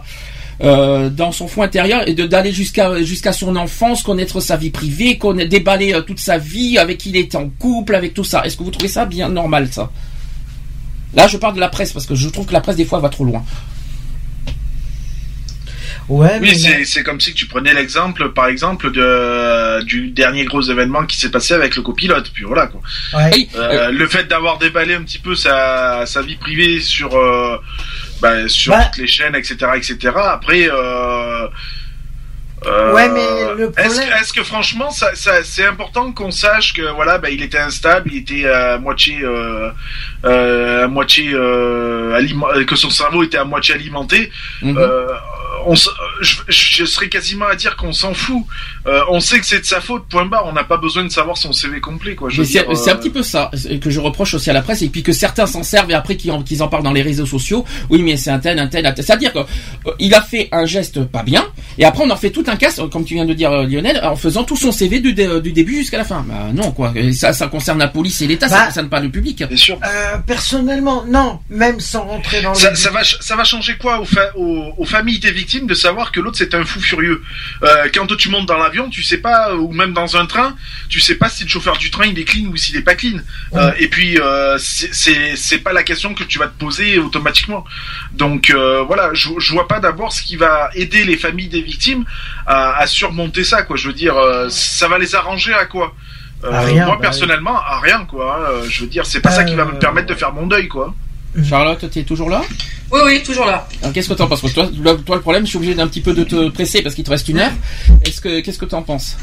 euh, 0.63 1.09
dans 1.09 1.33
son 1.33 1.49
fond 1.49 1.63
intérieur 1.63 2.07
et 2.07 2.15
d'aller 2.15 2.53
jusqu'à 2.53 3.03
jusqu'à 3.03 3.33
son 3.33 3.57
enfance, 3.57 4.03
connaître 4.03 4.41
sa 4.41 4.57
vie 4.57 4.71
privée, 4.71 5.17
connaître, 5.17 5.49
déballer 5.49 5.95
euh, 5.95 6.03
toute 6.03 6.21
sa 6.21 6.37
vie, 6.37 6.77
avec 6.77 6.99
qui 6.99 7.09
il 7.11 7.17
était 7.17 7.37
en 7.37 7.49
couple, 7.49 7.95
avec 7.95 8.13
tout 8.13 8.25
ça. 8.25 8.45
Est-ce 8.45 8.57
que 8.57 8.63
vous 8.63 8.71
trouvez 8.71 8.89
ça 8.89 9.07
bien 9.07 9.29
normal 9.29 9.69
ça? 9.73 9.91
Là, 11.15 11.27
je 11.27 11.39
parle 11.39 11.55
de 11.55 11.61
la 11.61 11.69
presse 11.69 11.93
parce 11.93 12.07
que 12.07 12.15
je 12.15 12.29
trouve 12.29 12.47
que 12.47 12.53
la 12.53 12.61
presse 12.61 12.77
des 12.77 12.85
fois 12.85 13.01
va 13.01 13.09
trop 13.09 13.25
loin. 13.25 13.43
Ouais, 16.09 16.41
mais 16.41 16.51
Oui, 16.51 16.59
c'est 16.59 16.85
c'est 16.85 17.03
comme 17.03 17.21
si 17.21 17.35
tu 17.35 17.47
prenais 17.47 17.73
l'exemple, 17.75 18.31
par 18.33 18.47
exemple, 18.49 18.91
de, 18.91 19.83
du 19.85 20.09
dernier 20.09 20.45
gros 20.45 20.63
événement 20.63 21.05
qui 21.07 21.17
s'est 21.19 21.31
passé 21.31 21.55
avec 21.55 21.77
le 21.77 21.83
copilote. 21.83 22.31
Puis 22.33 22.45
voilà 22.45 22.67
quoi. 22.67 22.81
ouais. 23.15 23.31
Oui, 23.33 23.49
Euh, 23.55 23.91
le 23.91 24.07
fait 24.09 24.25
d'avoir 24.25 24.59
déballé 24.59 24.95
un 24.95 25.03
petit 25.03 25.19
peu 25.21 25.35
sa, 25.35 26.05
sa 26.07 26.23
vie 26.23 26.37
privée 26.37 26.81
sur 26.81 27.15
euh, 27.17 27.57
bah, 28.21 28.49
sur 28.49 28.73
Bah. 28.73 28.85
toutes 28.87 29.03
les 29.03 29.07
chaînes, 29.07 29.35
etc., 29.37 29.57
etc. 29.77 29.97
Après. 30.17 30.69
Euh, 30.71 31.47
euh, 32.67 32.93
Ouais, 32.95 33.09
mais 33.09 33.55
le 33.57 33.73
Est-ce 33.79 34.33
que, 34.33 34.43
franchement, 34.43 34.91
ça, 34.91 35.15
ça, 35.15 35.43
c'est 35.45 35.65
important 35.65 36.13
qu'on 36.13 36.31
sache 36.31 36.73
que 36.75 36.83
voilà, 36.95 37.19
bah, 37.19 37.31
il 37.31 37.43
était 37.43 37.59
instable, 37.59 38.11
il 38.13 38.19
était 38.19 38.47
à 38.49 38.79
moitié, 38.79 39.19
euh, 39.23 39.71
euh, 40.25 40.85
à 40.85 40.89
moitié 40.89 41.31
euh, 41.33 42.15
aliment- 42.15 42.49
que 42.67 42.77
son 42.77 42.91
cerveau 42.91 43.23
était 43.23 43.39
à 43.39 43.45
moitié 43.45 43.75
alimenté. 43.75 44.31
Mhm. 44.63 44.77
Euh, 44.79 45.07
on, 45.67 45.75
je, 45.75 46.37
je 46.49 46.85
serais 46.87 47.09
quasiment 47.11 47.47
à 47.47 47.55
dire 47.55 47.77
qu'on 47.77 47.93
s'en 47.93 48.15
fout. 48.15 48.45
Euh, 48.87 49.01
on 49.11 49.21
sait 49.21 49.39
que 49.41 49.45
c'est 49.47 49.61
de 49.61 49.67
sa 49.67 49.81
faute. 49.83 50.05
Point 50.09 50.25
barre. 50.25 50.47
On 50.47 50.53
n'a 50.53 50.65
pas 50.65 50.79
besoin 50.79 51.05
de 51.05 51.11
savoir 51.11 51.37
son 51.37 51.53
CV 51.53 51.81
complet, 51.81 52.15
quoi. 52.15 52.31
C'est 52.31 52.91
un 52.91 52.97
petit 52.97 53.11
peu 53.11 53.23
ça 53.23 53.51
que 53.83 53.91
je 53.91 54.01
reproche 54.01 54.33
aussi 54.35 54.49
à 54.49 54.55
la 54.55 54.63
presse 54.63 54.81
et 54.83 54.89
puis 54.89 55.03
que 55.03 55.13
certains 55.13 55.47
s'en 55.47 55.63
servent 55.63 55.91
et 55.91 55.95
après 55.95 56.17
qu'ils 56.17 56.31
en, 56.31 56.43
qu'ils 56.43 56.63
en 56.63 56.69
parlent 56.69 56.83
dans 56.83 56.93
les 56.93 57.03
réseaux 57.03 57.27
sociaux. 57.27 57.65
Oui, 57.91 58.03
mais 58.03 58.17
c'est 58.17 58.31
un 58.31 58.39
tel, 58.39 58.59
un 58.59 58.69
tel, 58.69 58.87
un 58.87 58.93
tel. 58.93 59.05
C'est-à-dire 59.05 59.33
qu'il 59.99 60.15
a 60.15 60.23
fait 60.23 60.49
un 60.53 60.65
geste 60.65 61.05
pas 61.05 61.23
bien 61.23 61.47
et 61.79 61.85
après 61.85 62.05
on 62.05 62.11
en 62.11 62.17
fait 62.17 62.31
tout 62.31 62.45
un 62.51 62.57
casse, 62.57 62.81
comme 62.93 63.05
tu 63.05 63.15
viens 63.15 63.25
de 63.25 63.33
dire 63.35 63.51
euh, 63.53 63.67
Lionel, 63.67 64.01
en 64.03 64.17
faisant 64.17 64.45
tout 64.45 64.57
son 64.57 64.73
CV 64.73 65.01
du, 65.01 65.13
dé- 65.15 65.41
du 65.41 65.53
début 65.53 65.77
jusqu'à 65.77 65.99
la 65.99 66.05
fin. 66.05 66.25
Bah 66.29 66.49
non 66.53 66.73
quoi. 66.73 66.93
Ça, 67.15 67.33
ça 67.33 67.47
concerne 67.49 67.79
la 67.79 67.89
police 67.89 68.21
et 68.23 68.27
l'État, 68.27 68.49
ça 68.49 68.59
Bah. 68.61 68.67
concerne 68.67 68.89
pas 68.89 69.01
le 69.01 69.11
public. 69.11 69.43
Bien 69.43 69.57
sûr. 69.57 69.79
Euh, 69.85 70.19
personnellement, 70.27 71.05
non, 71.07 71.41
même 71.49 71.81
sans 71.81 72.03
rentrer 72.05 72.43
dans 72.43 72.55
Ça, 72.55 72.71
le. 72.71 72.77
ça 72.77 72.91
va, 72.91 73.01
ça 73.05 73.37
va 73.37 73.45
changer 73.45 73.77
quoi 73.79 74.01
aux, 74.01 74.05
fa- 74.05 74.35
aux, 74.37 74.73
aux 74.77 74.85
familles 74.85 75.19
des 75.19 75.33
victimes 75.33 75.67
de 75.67 75.75
savoir 75.75 76.13
que 76.13 76.21
l'autre 76.21 76.37
c'est 76.39 76.55
un 76.55 76.65
fou 76.65 76.81
furieux? 76.81 77.23
Euh, 77.63 77.89
quand 77.95 78.07
tu 78.17 78.29
montes 78.29 78.47
dans 78.47 78.59
l'avion, 78.59 78.89
tu 78.91 79.03
sais 79.03 79.19
pas, 79.19 79.55
ou 79.55 79.73
même 79.73 79.93
dans 79.93 80.17
un 80.17 80.27
train, 80.27 80.57
tu 80.89 81.01
sais 81.01 81.15
pas 81.15 81.29
si 81.29 81.45
le 81.45 81.49
chauffeur 81.49 81.77
du 81.79 81.91
train 81.91 82.07
il 82.07 82.19
est 82.19 82.25
clean 82.25 82.47
ou 82.51 82.57
s'il 82.57 82.77
est 82.77 82.83
pas 82.83 82.95
clean. 82.95 83.19
Euh, 83.55 83.71
et 83.79 83.89
puis 83.89 84.19
euh, 84.21 84.57
c'est- 84.59 84.91
c'est 84.93 85.37
c'est 85.37 85.59
pas 85.59 85.73
la 85.73 85.83
question 85.83 86.15
que 86.15 86.25
tu 86.25 86.39
vas 86.39 86.47
te 86.47 86.59
poser 86.59 86.99
automatiquement. 86.99 87.65
Donc 88.13 88.51
euh, 88.51 88.83
voilà, 88.83 89.11
je, 89.15 89.29
je 89.39 89.53
vois 89.53 89.69
pas 89.69 89.81
d'abord 89.81 90.13
ce 90.13 90.23
qui 90.23 90.37
va 90.37 90.71
aider 90.75 91.05
les 91.05 91.17
familles 91.17 91.49
des 91.49 91.63
victimes 91.63 92.05
à, 92.47 92.79
à 92.81 92.87
surmonter 92.87 93.45
ça. 93.45 93.63
Quoi, 93.63 93.77
je 93.77 93.89
veux 93.89 93.95
dire, 93.95 94.17
euh, 94.17 94.49
ça 94.51 94.89
va 94.89 94.99
les 94.99 95.15
arranger 95.15 95.53
à 95.55 95.67
quoi? 95.67 95.95
Euh, 96.45 96.51
À 96.53 96.61
rien, 96.63 96.87
moi 96.87 96.97
bah 96.97 97.03
personnellement, 97.03 97.57
à 97.57 97.81
rien 97.81 98.07
quoi. 98.07 98.37
hein. 98.39 98.51
Euh, 98.53 98.67
Je 98.69 98.81
veux 98.83 98.87
dire, 98.89 99.05
c'est 99.05 99.21
pas 99.21 99.31
ça 99.31 99.45
qui 99.45 99.55
va 99.55 99.65
me 99.67 99.73
Euh, 99.73 99.79
permettre 99.79 100.07
de 100.09 100.15
faire 100.15 100.33
mon 100.33 100.47
deuil 100.47 100.69
quoi. 100.69 100.95
Charlotte, 101.49 101.85
t'es 101.91 102.03
toujours 102.03 102.29
là? 102.31 102.43
Oui, 102.91 103.01
oui, 103.05 103.23
toujours 103.23 103.45
là. 103.47 103.69
Qu'est-ce 103.95 104.09
que 104.09 104.15
t'en 104.15 104.27
penses? 104.27 104.41
Parce 104.41 104.53
que 104.55 104.61
toi, 104.61 104.71
le- 104.83 104.97
toi, 105.03 105.17
le 105.17 105.23
problème, 105.23 105.45
je 105.45 105.51
suis 105.51 105.59
obligé 105.59 105.75
d'un 105.75 105.87
petit 105.87 106.01
peu 106.01 106.13
de 106.13 106.25
te 106.25 106.49
presser 106.49 106.83
parce 106.83 106.95
qu'il 106.97 107.05
te 107.05 107.11
reste 107.11 107.29
une 107.29 107.39
heure. 107.39 107.53
Est-ce 108.05 108.21
que 108.21 108.41
qu'est-ce 108.41 108.59
que 108.59 108.65
t'en 108.65 108.83
penses? 108.83 109.17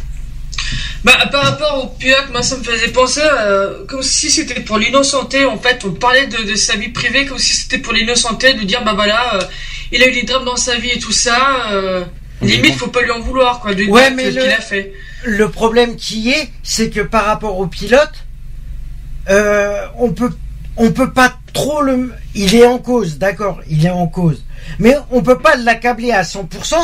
Bah, 1.04 1.14
par 1.32 1.44
rapport 1.44 1.84
au 1.84 1.88
pilote, 1.98 2.28
moi, 2.32 2.42
ça 2.42 2.58
me 2.58 2.64
faisait 2.64 2.90
penser 2.90 3.22
euh, 3.24 3.86
comme 3.88 4.02
si 4.04 4.30
c'était 4.32 4.62
pour 4.62 4.78
l'innocenté. 4.78 5.46
En 5.46 5.58
fait, 5.58 5.84
on 5.86 5.92
parlait 5.92 6.28
de, 6.28 6.44
de 6.50 6.56
sa 6.56 6.76
vie 6.76 6.90
privée 6.90 7.26
comme 7.26 7.38
si 7.40 7.54
c'était 7.56 7.78
pour 7.80 7.94
l'innocenté, 7.94 8.54
de 8.54 8.64
dire, 8.64 8.84
bah 8.84 8.94
voilà, 8.94 9.36
euh, 9.36 9.42
il 9.92 10.02
a 10.04 10.08
eu 10.08 10.14
des 10.14 10.24
drames 10.24 10.46
dans 10.46 10.56
sa 10.56 10.76
vie 10.78 10.90
et 10.92 11.00
tout 11.00 11.12
ça. 11.12 11.68
Euh, 11.72 12.04
limite, 12.42 12.76
faut 12.76 12.88
pas 12.88 13.02
lui 13.02 13.12
en 13.12 13.20
vouloir, 13.20 13.60
quoi, 13.60 13.74
de 13.74 13.84
Ouais, 13.86 14.08
dire 14.10 14.16
mais 14.16 14.32
ce 14.32 14.36
le- 14.36 14.42
qu'il 14.44 14.52
a 14.52 14.62
fait. 14.62 14.94
Le 15.24 15.50
problème 15.50 15.96
qui 15.96 16.30
est, 16.32 16.50
c'est 16.64 16.90
que 16.90 17.02
par 17.02 17.26
rapport 17.26 17.58
au 17.58 17.68
pilote, 17.68 18.12
euh, 19.30 19.86
on 19.98 20.12
peut, 20.12 20.32
on 20.78 20.92
peut 20.92 21.12
pas 21.12 21.34
trop 21.54 21.82
le. 21.82 22.14
Il 22.36 22.56
est 22.56 22.66
en 22.66 22.78
cause, 22.78 23.18
d'accord, 23.18 23.60
il 23.70 23.86
est 23.86 23.90
en 23.90 24.08
cause, 24.08 24.44
mais 24.80 24.96
on 25.12 25.22
peut 25.22 25.40
pas 25.40 25.56
l'accabler 25.56 26.12
à 26.12 26.22
100% 26.24 26.76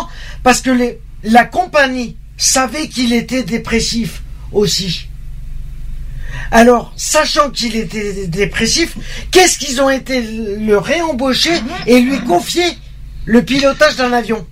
parce 0.44 0.62
que 0.62 0.72
les, 0.72 1.00
la 1.24 1.46
compagnie 1.46 2.18
savait 2.38 2.88
qu'il 2.88 3.14
était 3.14 3.44
dépressif 3.44 4.24
aussi. 4.52 5.08
Alors, 6.52 6.94
sachant 6.98 7.50
qu'il 7.52 7.76
était 7.76 8.28
dépressif, 8.28 8.96
qu'est-ce 9.32 9.58
qu'ils 9.58 9.82
ont 9.82 9.90
été 9.90 10.22
le 10.22 10.78
réembaucher 10.78 11.54
et 11.88 12.00
lui 12.02 12.20
confier 12.22 12.66
le 13.26 13.44
pilotage 13.44 13.96
d'un 13.96 14.12
avion? 14.12 14.46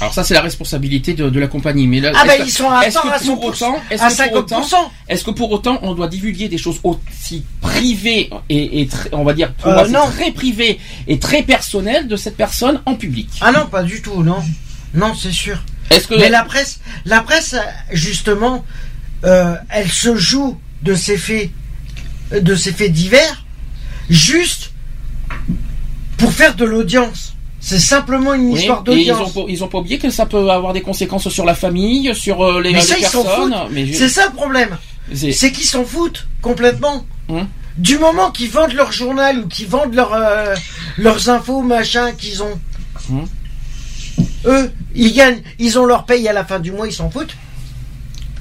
Alors 0.00 0.14
ça, 0.14 0.22
c'est 0.22 0.34
la 0.34 0.40
responsabilité 0.42 1.14
de, 1.14 1.28
de 1.28 1.40
la 1.40 1.48
compagnie. 1.48 1.86
Mais 1.88 2.00
là, 2.00 2.12
Ah 2.14 2.24
bah 2.24 2.36
que- 2.38 2.44
ils 2.44 2.50
sont 2.52 2.70
à 2.70 2.82
est-ce 2.86 2.98
que 2.98 3.08
à 3.08 3.18
pour 3.18 3.38
100%, 3.52 3.66
autant, 3.66 3.76
est-ce 3.90 4.02
à 4.02 4.28
que 4.28 4.32
pour 4.34 4.38
autant, 4.38 4.62
50%. 4.62 4.90
est-ce 5.08 5.24
que 5.24 5.30
pour 5.32 5.50
autant 5.50 5.78
on 5.82 5.94
doit 5.94 6.06
divulguer 6.08 6.48
des 6.48 6.58
choses 6.58 6.78
aussi 6.84 7.44
privées 7.60 8.30
et, 8.48 8.80
et 8.80 8.86
très- 8.86 9.08
on 9.12 9.24
va 9.24 9.32
dire 9.34 9.52
pour 9.54 9.72
Euh, 9.72 9.88
moi, 9.88 10.08
très 10.16 10.30
privé 10.30 10.78
et 11.08 11.18
très 11.18 11.42
personnel 11.42 12.06
de 12.06 12.16
cette 12.16 12.36
personne 12.36 12.80
en 12.86 12.94
public? 12.94 13.28
Ah 13.40 13.50
non, 13.52 13.66
pas 13.66 13.82
du 13.82 14.00
tout, 14.00 14.22
non. 14.22 14.38
Non, 14.94 15.14
c'est 15.14 15.32
sûr. 15.32 15.58
Est-ce 15.90 16.06
que 16.06 16.14
Mais 16.14 16.28
la 16.28 16.44
presse, 16.44 16.80
la 17.04 17.20
presse, 17.22 17.56
justement, 17.92 18.64
euh, 19.24 19.54
elle 19.70 19.90
se 19.90 20.14
joue 20.16 20.58
de 20.82 20.94
ces 20.94 21.16
faits, 21.18 21.50
de 22.30 22.54
ces 22.54 22.72
faits 22.72 22.92
divers, 22.92 23.44
juste 24.10 24.70
pour 26.18 26.32
faire 26.32 26.54
de 26.54 26.64
l'audience. 26.64 27.27
C'est 27.60 27.78
simplement 27.80 28.34
une 28.34 28.50
Oui, 28.52 28.60
histoire 28.60 28.82
ils 28.86 28.90
ont 28.90 28.94
d'audience. 28.94 29.32
pas- 29.32 29.40
ils 29.48 29.64
ont 29.64 29.68
pas 29.68 29.78
oublié 29.78 29.98
que 29.98 30.10
ça 30.10 30.26
peut 30.26 30.48
avoir 30.50 30.72
des 30.72 30.80
conséquences 30.80 31.28
sur 31.28 31.44
la 31.44 31.54
famille, 31.54 32.14
sur 32.14 32.42
euh, 32.44 32.60
les, 32.62 32.72
Mais 32.72 32.78
les 32.78 32.84
ça, 32.84 32.94
ils 32.98 33.04
s'en 33.06 33.24
personnes. 33.24 33.54
je- 33.74 33.92
C'est 33.94 34.08
ça 34.08 34.26
le 34.26 34.32
problème. 34.32 34.78
c'est- 35.12 35.32
C'est 35.32 35.50
qu'ils 35.52 35.64
s'en 35.64 35.84
foutent 35.84 36.28
complètement. 36.40 37.04
Hum. 37.28 37.46
Du 37.76 37.98
moment 37.98 38.30
qu'ils 38.30 38.50
vendent 38.50 38.72
leur 38.74 38.92
journal 38.92 39.40
ou 39.40 39.46
qu'ils 39.48 39.66
vendent 39.68 39.94
leur, 39.94 40.12
euh, 40.14 40.54
leurs 40.98 41.28
infos, 41.30 41.62
machin 41.62 42.12
qu'ils 42.12 42.42
ont. 42.42 42.58
Hum. 43.10 43.26
Eux, 44.46 44.70
ils 44.94 45.12
gagnent, 45.12 45.42
ils 45.58 45.78
ont 45.78 45.84
leur 45.86 46.04
paye 46.04 46.26
à 46.28 46.32
la 46.32 46.44
fin 46.44 46.58
du 46.60 46.72
mois, 46.72 46.86
ils 46.86 46.92
s'en 46.92 47.10
foutent. 47.10 47.36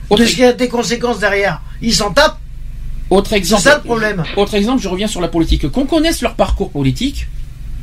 autre, 0.09 0.21
De 0.21 0.27
ce 0.27 0.31
qu'il 0.35 0.43
y 0.43 0.45
a 0.47 0.53
des 0.53 0.69
conséquences 0.69 1.19
derrière. 1.19 1.61
Ils 1.81 1.93
s'en 1.93 2.11
tapent. 2.11 2.39
autre 3.09 3.29
C'est 3.31 3.37
exemple. 3.37 3.61
ça 3.63 3.75
le 3.75 3.81
problème. 3.81 4.23
Autre 4.37 4.53
exemple, 4.55 4.81
je 4.81 4.87
reviens 4.87 5.07
sur 5.07 5.21
la 5.21 5.27
politique. 5.27 5.69
Qu'on 5.69 5.85
connaisse 5.85 6.21
leur 6.21 6.35
parcours 6.35 6.71
politique, 6.71 7.27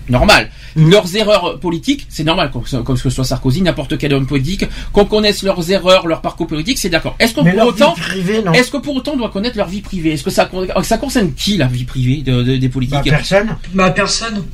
normal. 0.08 0.50
Mhm. 0.76 0.90
Leurs 0.90 1.16
erreurs 1.16 1.58
politiques, 1.60 2.06
c'est 2.08 2.24
normal, 2.24 2.50
comme, 2.50 2.96
ce 2.96 3.10
soit 3.10 3.24
Sarkozy, 3.24 3.62
n'importe 3.62 3.96
quel 3.98 4.12
homme 4.14 4.26
politique. 4.26 4.64
Qu'on 4.92 5.04
connaisse 5.04 5.42
leurs 5.42 5.70
erreurs, 5.70 6.06
leur 6.06 6.20
parcours 6.20 6.46
politique, 6.46 6.78
c'est 6.78 6.88
d'accord. 6.90 7.16
Est-ce 7.18 7.34
que 7.34 7.40
Mais 7.40 7.52
pour 7.52 7.66
autant, 7.68 7.94
vie 7.94 8.00
privée, 8.02 8.42
non. 8.42 8.52
est-ce 8.52 8.70
que 8.70 8.76
pour 8.78 8.94
autant 8.96 9.12
on 9.12 9.16
doit 9.16 9.30
connaître 9.30 9.56
leur 9.56 9.68
vie 9.68 9.80
privée? 9.82 10.12
Est-ce 10.12 10.24
que 10.24 10.30
ça, 10.30 10.48
ça 10.82 10.98
concerne 10.98 11.32
qui 11.34 11.56
la 11.56 11.66
vie 11.66 11.84
privée 11.84 12.22
de- 12.22 12.42
de- 12.42 12.56
des 12.56 12.68
Bah, 12.68 12.72
politiques 12.74 13.02
personne. 13.04 13.56
Bah, 13.72 13.90
personne. 13.90 14.44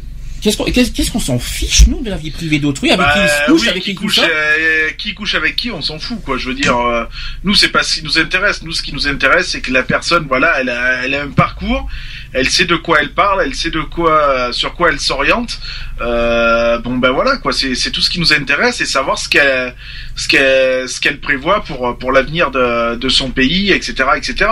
Qu'est-ce 0.42 1.10
qu'on 1.10 1.20
s'en 1.20 1.38
fiche 1.38 1.86
nous 1.86 2.00
de 2.00 2.08
la 2.08 2.16
vie 2.16 2.30
privée 2.30 2.58
d'autrui? 2.58 2.90
Avec 2.90 3.04
Bah, 3.04 3.12
qui 3.12 3.20
il 3.20 3.28
se 3.28 3.50
couche, 3.50 3.60
oui, 3.60 3.68
avec 3.68 3.82
qui 3.82 3.90
qui, 3.90 3.94
couche, 3.94 4.16
il 4.16 4.22
couche 4.22 4.30
euh, 4.32 4.88
qui 4.96 5.14
couche 5.14 5.34
avec 5.34 5.54
qui, 5.56 5.70
on 5.70 5.82
s'en 5.82 5.98
fout, 5.98 6.18
quoi. 6.24 6.38
Je 6.38 6.48
veux 6.48 6.54
dire, 6.54 6.78
euh, 6.78 7.04
nous, 7.44 7.54
c'est 7.54 7.68
pas 7.68 7.82
ce 7.82 7.96
qui 7.96 8.02
nous 8.04 8.18
intéresse. 8.18 8.62
Nous, 8.62 8.72
ce 8.72 8.82
qui 8.82 8.94
nous 8.94 9.06
intéresse, 9.06 9.48
c'est 9.48 9.60
que 9.60 9.70
la 9.70 9.82
personne, 9.82 10.24
voilà, 10.26 10.54
elle 10.58 10.70
a, 10.70 11.04
elle 11.04 11.14
a 11.14 11.22
un 11.24 11.28
parcours, 11.28 11.86
elle 12.32 12.48
sait 12.48 12.64
de 12.64 12.76
quoi 12.76 12.98
elle 13.00 13.12
parle, 13.12 13.42
elle 13.44 13.54
sait 13.54 13.70
de 13.70 13.80
quoi, 13.80 14.52
sur 14.52 14.74
quoi 14.74 14.90
elle 14.90 15.00
s'oriente. 15.00 15.58
Euh, 16.00 16.78
bon, 16.78 16.96
ben 16.96 17.10
voilà, 17.10 17.36
quoi. 17.38 17.52
C'est, 17.52 17.74
c'est 17.74 17.90
tout 17.90 18.00
ce 18.00 18.08
qui 18.10 18.20
nous 18.20 18.32
intéresse 18.32 18.80
et 18.80 18.86
savoir 18.86 19.18
ce 19.18 19.28
qu'elle, 19.28 19.74
ce 20.16 20.28
qu'elle, 20.28 20.88
ce 20.88 21.00
qu'elle 21.00 21.18
prévoit 21.20 21.62
pour 21.64 21.96
pour 21.98 22.12
l'avenir 22.12 22.50
de, 22.50 22.94
de 22.96 23.08
son 23.08 23.30
pays, 23.30 23.70
etc., 23.72 23.94
etc. 24.16 24.50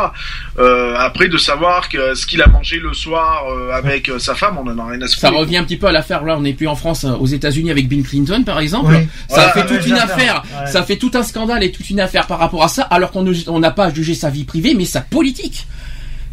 Euh, 0.59 0.95
après, 0.99 1.29
de 1.29 1.39
savoir 1.39 1.89
que 1.89 2.15
ce 2.15 2.27
qu'il 2.27 2.43
a 2.43 2.47
mangé 2.49 2.79
le 2.79 2.93
soir 2.93 3.45
euh, 3.51 3.73
avec 3.73 4.09
euh, 4.09 4.19
sa 4.19 4.35
femme, 4.35 4.59
on 4.59 4.67
en 4.69 4.79
a 4.79 4.91
rien 4.91 5.03
à 5.03 5.07
se 5.09 5.19
Ça 5.19 5.31
revient 5.31 5.59
un 5.59 5.65
petit 5.65 5.77
peu 5.77 5.87
à 5.87 5.93
l'affaire. 5.93 6.25
Là, 6.25 6.37
on 6.37 6.41
n'est 6.43 6.53
plus 6.55 6.69
en 6.69 6.77
France, 6.77 7.05
euh, 7.05 7.11
aux 7.13 7.27
États-Unis 7.27 7.71
avec 7.71 7.89
Bill 7.89 8.03
Clinton, 8.07 8.43
par 8.45 8.59
exemple. 8.61 8.93
Oui. 8.95 9.09
Ça 9.29 9.37
Voilà, 9.37 9.53
fait 9.53 9.67
toute 9.67 9.87
une 9.87 9.95
affaire. 9.95 10.43
ouais. 10.61 10.67
Ça 10.71 10.83
fait 10.83 10.97
tout 10.97 11.11
un 11.15 11.23
scandale 11.23 11.63
et 11.63 11.71
toute 11.73 11.89
une 11.91 12.01
affaire 12.01 12.27
par 12.27 12.39
rapport 12.39 12.63
à 12.65 12.69
ça, 12.69 12.83
alors 12.83 13.11
qu'on 13.11 13.23
ne- 13.23 13.33
on 13.49 13.61
n'a 13.61 13.71
pas 13.71 13.87
à 13.87 13.95
juger 13.95 14.15
sa 14.15 14.31
vie 14.31 14.45
privée, 14.45 14.75
mais 14.75 14.85
sa 14.85 15.01
politique. 15.01 15.67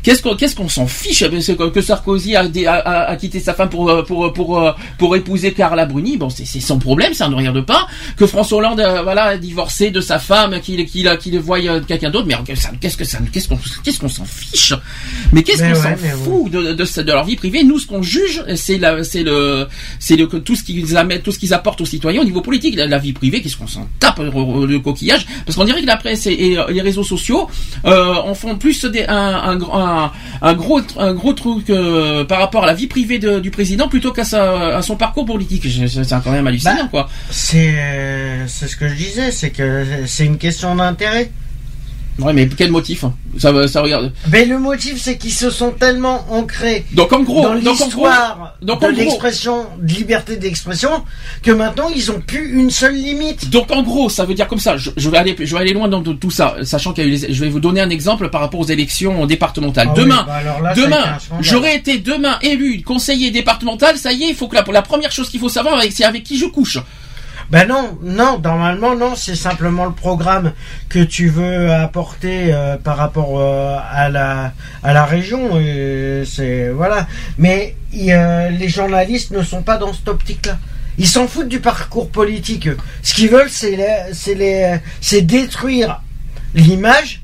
Qu'est-ce 0.05 0.21
qu'on 0.21 0.35
qu'est-ce 0.35 0.55
qu'on 0.55 0.69
s'en 0.69 0.85
fiche 0.85 1.23
que 1.73 1.81
Sarkozy 1.81 2.35
a, 2.35 2.41
a, 2.67 2.71
a- 2.75 3.09
a 3.09 3.15
quitté 3.15 3.39
sa 3.39 3.55
femme 3.55 3.69
pour 3.69 3.89
euh, 3.89 4.03
pour 4.03 4.31
pour 4.33 4.59
euh, 4.61 4.71
pour 4.99 5.15
épouser 5.15 5.51
Carla 5.51 5.87
Bruni? 5.87 6.15
Bon 6.15 6.29
c'est 6.29 6.45
son 6.59 6.77
problème 6.77 7.15
ça 7.15 7.27
ne 7.27 7.33
regarde 7.33 7.61
pas. 7.65 7.87
Que 8.15 8.27
François 8.27 8.59
Hollande 8.59 8.81
euh, 8.81 9.01
voilà 9.01 9.23
a 9.23 9.37
divorcé 9.37 9.89
de 9.89 10.01
sa 10.01 10.19
femme 10.19 10.59
qu'il 10.61 10.85
qu'il 10.85 11.09
qu'il 11.17 11.39
voit 11.39 11.57
euh, 11.57 11.81
quelqu'un 11.81 12.11
d'autre 12.11 12.27
mais 12.27 12.35
qu'est-ce 12.79 12.97
que 12.97 13.03
ça 13.03 13.17
qu'est-ce 13.31 13.47
qu'on 13.49 13.57
qu'est-ce 13.83 13.99
qu'on 13.99 14.07
s'en 14.07 14.25
fiche? 14.25 14.75
Mais 15.33 15.41
qu'est-ce 15.41 15.63
qu'on 15.63 15.73
s'en 15.81 15.95
fout 16.23 16.51
de, 16.51 16.73
de, 16.73 17.01
de 17.01 17.11
leur 17.11 17.25
vie 17.25 17.35
privée? 17.35 17.63
Nous 17.63 17.79
ce 17.79 17.87
qu'on 17.87 18.03
juge 18.03 18.43
c'est 18.55 18.77
le 18.77 19.01
c'est 19.01 19.23
le 19.23 20.27
tout 20.27 20.55
ce 20.55 20.63
qu'ils 20.63 20.95
amènent 20.97 21.21
tout 21.23 21.31
ce 21.31 21.39
qu'ils 21.39 21.55
apportent 21.55 21.81
aux 21.81 21.85
citoyens 21.85 22.21
au 22.21 22.25
niveau 22.25 22.41
politique. 22.41 22.75
La, 22.75 22.85
la 22.85 22.99
vie 22.99 23.13
privée 23.13 23.41
qu'est-ce 23.41 23.57
qu'on 23.57 23.65
s'en 23.65 23.87
tape 23.99 24.19
euh, 24.19 24.67
le 24.67 24.79
coquillage? 24.79 25.25
Parce 25.47 25.57
qu'on 25.57 25.65
dirait 25.65 25.81
que 25.81 25.87
la 25.87 25.97
presse 25.97 26.27
et, 26.27 26.33
et, 26.33 26.57
euh, 26.59 26.67
les 26.69 26.81
réseaux 26.81 27.03
sociaux 27.03 27.49
euh, 27.85 28.13
en 28.13 28.35
font 28.35 28.55
plus 28.55 28.85
des, 28.85 29.03
un, 29.05 29.15
un, 29.15 29.61
un, 29.95 30.11
un 30.41 30.53
gros 30.53 30.81
un 30.97 31.13
gros 31.13 31.33
truc 31.33 31.69
euh, 31.69 32.23
par 32.25 32.39
rapport 32.39 32.63
à 32.63 32.67
la 32.67 32.73
vie 32.73 32.87
privée 32.87 33.19
de- 33.19 33.39
du 33.39 33.51
président 33.51 33.87
plutôt 33.87 34.11
qu'à 34.11 34.23
à 34.23 34.81
son 34.81 34.95
parcours 34.95 35.25
politique 35.25 35.63
c'est 35.87 36.09
quand 36.23 36.31
même 36.31 36.47
hallucinant 36.47 36.75
Bah, 36.83 36.87
quoi 36.91 37.09
C'est 37.29 37.73
euh, 37.77 38.47
c'est 38.47 38.67
ce 38.67 38.75
que 38.75 38.87
je 38.87 38.95
disais, 38.95 39.31
c'est 39.31 39.49
que 39.51 39.85
c'est 40.05 40.25
une 40.25 40.37
question 40.37 40.75
d'intérêt. 40.75 41.31
Ouais 42.19 42.33
mais 42.33 42.47
quel 42.47 42.71
motif 42.71 43.03
ça 43.37 43.51
va- 43.51 43.67
ça 43.67 43.81
regarde 43.81 44.13
Mais 44.31 44.45
le 44.45 44.57
motif, 44.59 45.01
c'est 45.01 45.17
qu'ils 45.17 45.33
se 45.33 45.49
sont 45.49 45.71
tellement 45.71 46.25
ancrés 46.31 46.85
donc 46.93 47.11
en 47.13 47.21
gros 47.23 47.41
dans 47.41 47.53
l'histoire 47.71 48.55
de 48.61 48.87
l'expression, 49.03 49.65
de 49.81 49.93
liberté 49.93 50.37
d'expression, 50.37 50.89
que 51.43 51.51
maintenant 51.51 51.89
ils 51.93 52.11
ont 52.11 52.21
plus 52.21 52.53
une 52.59 52.71
seule 52.71 52.95
limite. 52.95 53.49
Donc 53.49 53.71
en 53.71 53.83
gros, 53.83 54.09
ça 54.09 54.25
veut 54.25 54.33
dire 54.33 54.47
comme 54.47 54.59
ça. 54.59 54.77
Je, 54.77 54.91
je 54.95 55.09
vais 55.09 55.17
aller, 55.17 55.35
je 55.39 55.53
vais 55.55 55.61
aller 55.61 55.73
loin 55.73 55.87
dans 55.87 56.01
tout 56.01 56.31
ça, 56.31 56.55
sachant 56.63 56.93
qu'il 56.93 57.03
y 57.03 57.07
a 57.07 57.09
eu 57.09 57.13
les, 57.17 57.33
je 57.33 57.43
vais 57.43 57.49
vous 57.49 57.59
donner 57.59 57.81
un 57.81 57.89
exemple 57.89 58.29
par 58.29 58.41
rapport 58.41 58.59
aux 58.61 58.65
élections 58.67 59.25
départementales. 59.25 59.87
Ah 59.89 59.93
oui, 59.97 60.03
demain, 60.03 60.23
bah 60.25 60.41
là, 60.61 60.73
demain, 60.73 61.17
j'aurais 61.41 61.75
été 61.75 61.97
demain 61.99 62.37
élu 62.41 62.81
conseiller 62.83 63.31
départemental. 63.31 63.97
Ça 63.97 64.11
y 64.13 64.23
est, 64.23 64.29
il 64.29 64.35
faut 64.35 64.47
que 64.47 64.55
la, 64.55 64.63
la 64.71 64.81
première 64.81 65.11
chose 65.11 65.29
qu'il 65.29 65.39
faut 65.39 65.49
savoir, 65.49 65.81
c'est 65.91 66.05
avec 66.05 66.23
qui 66.23 66.37
je 66.37 66.45
couche. 66.45 66.79
Ben 67.51 67.67
non, 67.67 67.97
non, 68.01 68.39
normalement 68.39 68.95
non, 68.95 69.15
c'est 69.15 69.35
simplement 69.35 69.85
le 69.85 69.91
programme 69.91 70.53
que 70.89 70.99
tu 71.03 71.29
veux 71.29 71.71
apporter 71.71 72.51
euh, 72.53 72.75
par 72.77 72.97
rapport 72.97 73.39
euh, 73.39 73.77
à 73.91 74.09
la 74.09 74.51
à 74.83 74.93
la 74.93 75.05
région. 75.05 75.59
et 75.59 76.23
voilà. 76.73 77.07
Mais 77.37 77.75
les 77.93 78.67
journalistes 78.69 79.31
ne 79.31 79.43
sont 79.43 79.61
pas 79.61 79.77
dans 79.77 79.93
cette 79.93 80.07
optique-là. 80.07 80.57
Ils 80.97 81.07
s'en 81.07 81.27
foutent 81.27 81.49
du 81.49 81.59
parcours 81.59 82.09
politique. 82.09 82.69
Ce 83.03 83.13
qu'ils 83.13 83.29
veulent, 83.29 83.49
c'est 83.49 83.75
les- 83.75 84.77
c'est 85.01 85.21
détruire 85.21 86.01
l'image 86.55 87.21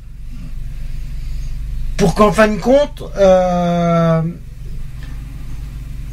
pour 1.97 2.13
qu'en 2.15 2.31
fin 2.31 2.47
de 2.47 2.57
compte, 2.57 3.03
euh, 3.17 4.21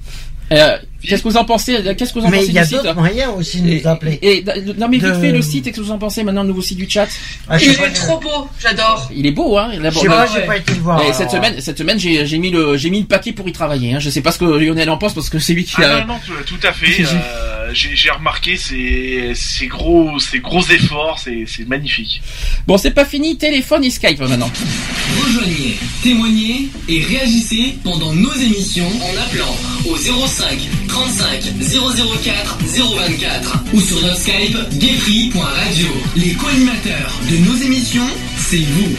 Euh, 0.53 0.77
qu'est-ce 1.01 1.23
que 1.23 1.27
vous 1.29 1.37
en 1.37 1.45
pensez? 1.45 1.77
Qu'est-ce 1.97 2.13
que 2.13 2.19
vous 2.19 2.25
en 2.25 2.29
Mais 2.29 2.37
pensez 2.37 2.49
il 2.49 2.53
y 2.55 2.59
a 2.59 2.63
du 2.63 2.69
site? 2.69 2.77
d'autres 2.83 2.95
moyens 2.95 3.31
aussi 3.37 3.61
de 3.61 3.69
nous 3.69 3.87
appeler. 3.87 4.19
et- 4.21 4.37
et- 4.37 4.43
non 4.77 4.87
mais 4.89 4.97
vite 4.97 5.07
De- 5.07 5.13
fait 5.13 5.31
le 5.31 5.41
site, 5.41 5.65
qu'est-ce 5.65 5.77
que 5.77 5.81
vous 5.81 5.91
en 5.91 5.97
pensez 5.97 6.23
maintenant, 6.23 6.41
le 6.43 6.49
nouveau 6.49 6.61
site 6.61 6.77
du 6.77 6.89
chat 6.89 7.07
Ah, 7.49 7.57
Il 7.61 7.75
pas, 7.75 7.87
est 7.87 7.93
trop 7.93 8.19
beau, 8.19 8.47
j'adore. 8.59 9.09
Il 9.15 9.25
est 9.25 9.31
beau, 9.31 9.57
hein 9.57 9.69
il 9.73 9.85
a- 9.85 9.89
Je 9.89 9.99
sais 9.99 10.07
bah, 10.07 10.25
pas, 10.27 10.33
j'ai 10.39 10.45
pas 10.45 10.57
été 10.57 10.73
le 10.73 10.79
voir. 10.81 10.99
alors. 10.99 11.13
cette 11.13 11.31
semaine, 11.31 11.55
cette 11.59 11.77
semaine, 11.77 11.99
j'ai 11.99 12.37
mis 12.37 12.49
le 12.51 12.77
j'ai 12.77 12.89
mis 12.89 13.01
le 13.01 13.07
paquet 13.07 13.31
pour 13.33 13.47
y 13.47 13.51
travailler. 13.51 13.93
Hein. 13.93 13.99
Je 13.99 14.09
sais 14.09 14.21
pas 14.21 14.31
ce 14.31 14.39
que 14.39 14.45
Lionel 14.45 14.89
en 14.89 14.97
pense 14.97 15.13
parce 15.13 15.29
que 15.29 15.39
c'est 15.39 15.53
lui 15.53 15.63
qui 15.65 15.75
Ah 15.77 15.97
a. 15.97 16.01
non, 16.01 16.13
non, 16.13 16.19
tout, 16.45 16.55
à 16.67 16.73
fait. 16.73 17.03
euh, 17.05 17.69
J'ai 17.73 18.09
remarqué 18.11 18.55
ces, 18.57 19.33
ces 19.35 19.67
gros, 19.67 20.17
ces 20.19 20.39
gros 20.39 20.63
efforts, 20.69 21.19
c'est 21.23 21.43
c'est 21.47 21.67
magnifique. 21.67 22.21
Bon, 22.65 22.77
c'est 22.77 22.91
pas 22.91 23.05
fini. 23.05 23.37
Téléphone 23.37 23.83
et 23.83 23.89
Skype 23.89 24.19
maintenant. 24.19 24.49
Rejoignez, 25.23 25.77
témoignez 26.03 26.69
et 26.89 27.01
réagissez 27.01 27.75
pendant 27.83 28.13
nos 28.13 28.33
émissions 28.33 28.87
en 28.87 29.17
appelant 29.21 29.55
au 29.89 29.95
05 29.97 30.57
35 30.87 31.53
004 31.59 32.57
024 32.65 33.63
ou 33.73 33.81
sur 33.81 34.01
notre 34.01 34.17
Skype 34.17 34.57
gayfree.radio. 34.79 35.87
Les 36.15 36.33
co-animateurs 36.33 37.19
de 37.29 37.37
nos 37.37 37.55
émissions, 37.55 38.07
c'est 38.37 38.57
vous. 38.57 38.95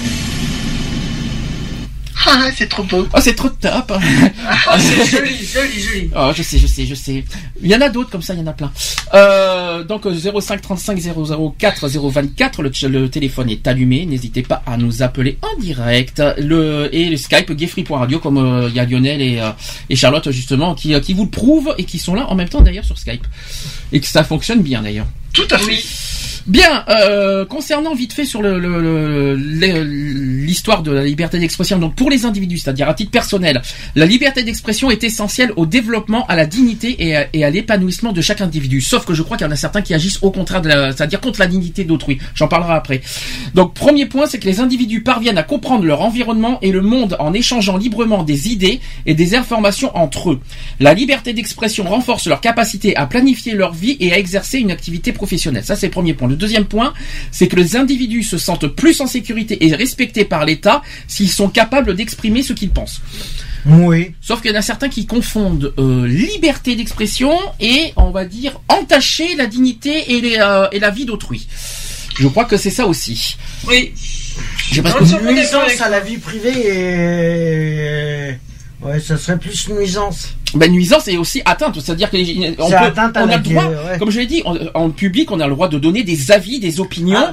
Ah, 2.31 2.51
c'est 2.57 2.69
trop 2.69 2.83
beau. 2.85 3.07
Oh, 3.15 3.19
c'est 3.21 3.35
trop 3.35 3.49
top. 3.49 3.91
Oh, 3.91 3.99
c'est 4.79 5.07
joli, 5.07 5.35
joli, 5.45 5.81
joli. 5.81 6.11
Oh, 6.17 6.31
je 6.35 6.43
sais, 6.43 6.59
je 6.59 6.67
sais, 6.67 6.87
je 6.87 6.95
sais. 6.95 7.25
Il 7.63 7.69
y 7.71 7.75
en 7.75 7.81
a 7.81 7.89
d'autres 7.89 8.11
comme 8.11 8.23
ça, 8.23 8.35
il 8.35 8.41
y 8.41 8.43
en 8.43 8.47
a 8.47 8.53
plein. 8.53 8.71
Euh, 9.15 9.85
donc 9.85 10.07
euh, 10.07 10.15
05 10.41 10.61
35 10.61 10.99
004 11.59 11.89
024, 11.89 12.63
le, 12.63 12.71
le 12.89 13.09
téléphone 13.09 13.51
est 13.51 13.67
allumé. 13.67 14.07
N'hésitez 14.07 14.43
pas 14.43 14.63
à 14.67 14.77
nous 14.77 15.03
appeler 15.03 15.39
en 15.43 15.59
direct. 15.61 16.23
Le 16.39 16.89
et 16.93 17.09
le 17.09 17.17
Skype 17.17 17.53
gayfree.radio 17.53 18.19
comme 18.19 18.39
euh, 18.39 18.69
il 18.69 18.75
y 18.75 18.81
a 18.81 18.85
Lionel 18.85 19.21
et, 19.23 19.41
euh, 19.41 19.51
et 19.89 19.97
Charlotte 19.97 20.31
justement 20.31 20.75
qui 20.75 20.95
euh, 20.95 21.01
qui 21.01 21.15
vous 21.15 21.25
le 21.25 21.31
prouvent 21.31 21.75
et 21.79 21.85
qui 21.85 21.99
sont 21.99 22.15
là 22.15 22.27
en 22.29 22.35
même 22.35 22.49
temps 22.49 22.61
d'ailleurs 22.61 22.85
sur 22.85 22.99
Skype 22.99 23.27
et 23.93 24.01
que 24.01 24.07
ça 24.07 24.25
fonctionne 24.25 24.63
bien 24.63 24.83
d'ailleurs. 24.83 25.07
Tout 25.33 25.47
à 25.51 25.59
fait. 25.59 25.67
Oui. 25.67 25.85
Bien, 26.49 26.83
euh, 26.89 27.45
concernant 27.45 27.95
vite 27.95 28.15
fait 28.15 28.25
sur 28.25 28.41
le- 28.41 28.59
le- 28.59 29.37
le- 29.37 29.83
l'histoire 29.85 30.83
de 30.83 30.91
la 30.91 31.05
liberté 31.05 31.39
d'expression, 31.39 31.79
donc 31.79 31.95
pour 31.95 32.09
les 32.09 32.25
individus, 32.25 32.57
c'est-à-dire 32.57 32.89
à 32.89 32.95
titre 32.95 33.11
personnel, 33.11 33.61
la 33.95 34.07
liberté 34.07 34.43
d'expression 34.45 34.91
est 34.91 35.05
essentielle 35.05 35.53
au 35.57 35.67
développement, 35.67 36.25
à 36.27 36.37
la 36.37 36.47
dignité 36.47 36.97
et 37.35 37.45
à, 37.45 37.51
l'épanouissement 37.51 38.13
de 38.13 38.23
chaque 38.23 38.41
individu. 38.41 38.81
Sauf 38.81 39.05
que 39.05 39.13
je 39.13 39.23
crois 39.23 39.37
qu'il 39.37 39.47
y 39.47 39.49
en 39.49 39.53
a 39.53 39.57
certains 39.57 39.83
qui 39.83 39.93
agissent 39.93 40.21
au 40.23 40.31
contraire, 40.31 40.63
c'est-à-dire 40.65 41.21
contre 41.21 41.39
la 41.41 41.49
dignité 41.49 41.85
d'autrui. 41.85 42.17
J'en 42.35 42.49
parlerai 42.49 42.73
après. 42.73 43.03
Donc 43.55 43.75
premier 43.75 44.07
point, 44.07 44.25
c'est 44.27 44.39
que 44.39 44.47
les 44.47 44.61
individus 44.61 45.03
parviennent 45.03 45.37
à 45.37 45.43
comprendre 45.43 45.85
leur 45.85 46.01
environnement 46.01 46.59
et 46.63 46.73
le 46.73 46.81
monde 46.81 47.15
en 47.19 47.35
échangeant 47.35 47.77
librement 47.77 48.23
des 48.23 48.49
idées 48.49 48.81
et 49.05 49.13
des 49.15 49.35
informations 49.35 49.95
entre 49.95 50.31
eux. 50.31 50.41
La 50.81 50.95
liberté 50.95 51.35
d'expression 51.35 51.85
renforce 51.85 52.27
leur 52.27 52.41
capacité 52.41 52.97
à 52.97 53.05
planifier 53.07 53.53
leur 53.53 53.75
vie 53.75 53.99
et 54.01 54.15
à 54.15 54.19
exercer 54.19 54.59
une 54.59 54.71
activité 54.71 55.13
professionnelle. 55.13 55.65
Ça, 55.65 55.77
c'est 55.77 55.89
le 55.89 55.93
premier 55.93 56.15
point. 56.15 56.29
Deuxième 56.39 56.65
point, 56.65 56.95
c'est 57.31 57.49
que 57.49 57.57
les 57.57 57.77
individus 57.77 58.23
se 58.23 58.39
sentent 58.39 58.69
plus 58.69 59.01
en 59.01 59.07
sécurité 59.07 59.67
et 59.67 59.75
respectés 59.75 60.25
par 60.25 60.45
l'État 60.45 60.83
s'ils 61.07 61.31
sont 61.31 61.49
capables 61.49 61.95
d'exprimer 61.95 62.43
ce 62.43 62.53
qu'ils 62.53 62.71
pensent. 62.71 63.01
Oui. 63.67 64.15
Sauf 64.21 64.41
qu'il 64.41 64.51
y 64.51 64.55
en 64.55 64.59
a 64.59 64.63
certains 64.63 64.89
qui 64.89 65.07
confondent 65.07 65.75
euh, 65.79 66.07
liberté 66.07 66.77
d'expression 66.77 67.33
et, 67.61 67.93
on 67.97 68.11
va 68.11 68.25
dire, 68.25 68.61
entacher 68.69 69.35
la 69.37 69.47
dignité 69.47 70.15
et, 70.15 70.21
les, 70.21 70.37
euh, 70.39 70.69
et 70.73 70.79
la 70.79 70.91
vie 70.91 71.05
d'autrui. 71.05 71.47
Je 72.19 72.27
crois 72.29 72.45
que 72.45 72.57
c'est 72.57 72.71
ça 72.71 72.87
aussi. 72.87 73.37
Oui. 73.67 73.93
Je 74.71 74.77
sais 74.77 74.83
pas 74.83 75.01
Nuisance 75.01 75.81
à 75.81 75.89
la 75.89 76.01
vie 76.01 76.19
privée 76.19 76.53
et... 76.67 78.39
Ouais, 78.81 79.01
ça 79.01 79.17
serait 79.17 79.37
plus 79.39 79.69
nuisance. 79.71 80.35
Ben, 80.55 80.71
nuisance 80.73 81.09
et 81.09 81.19
aussi 81.19 81.43
atteinte, 81.45 81.79
c'est-à-dire 81.81 82.11
que 82.11 82.17
les- 82.17 82.55
on, 82.61 82.69
peut- 82.71 82.77
a 83.33 83.37
le 83.37 83.43
droit, 83.43 83.65
ouais. 83.93 83.99
comme 83.99 84.11
je 84.11 84.21
l'ai 84.21 84.27
dit, 84.27 84.41
en, 84.45 84.57
en 84.75 84.91
public, 84.91 85.31
on 85.33 85.41
a 85.41 85.47
le 85.49 85.53
droit 85.55 85.69
de 85.69 85.79
donner 85.79 86.05
des 86.05 86.31
avis, 86.31 86.61
des 86.61 86.79
opinions 86.81 87.19
Ah, 87.19 87.33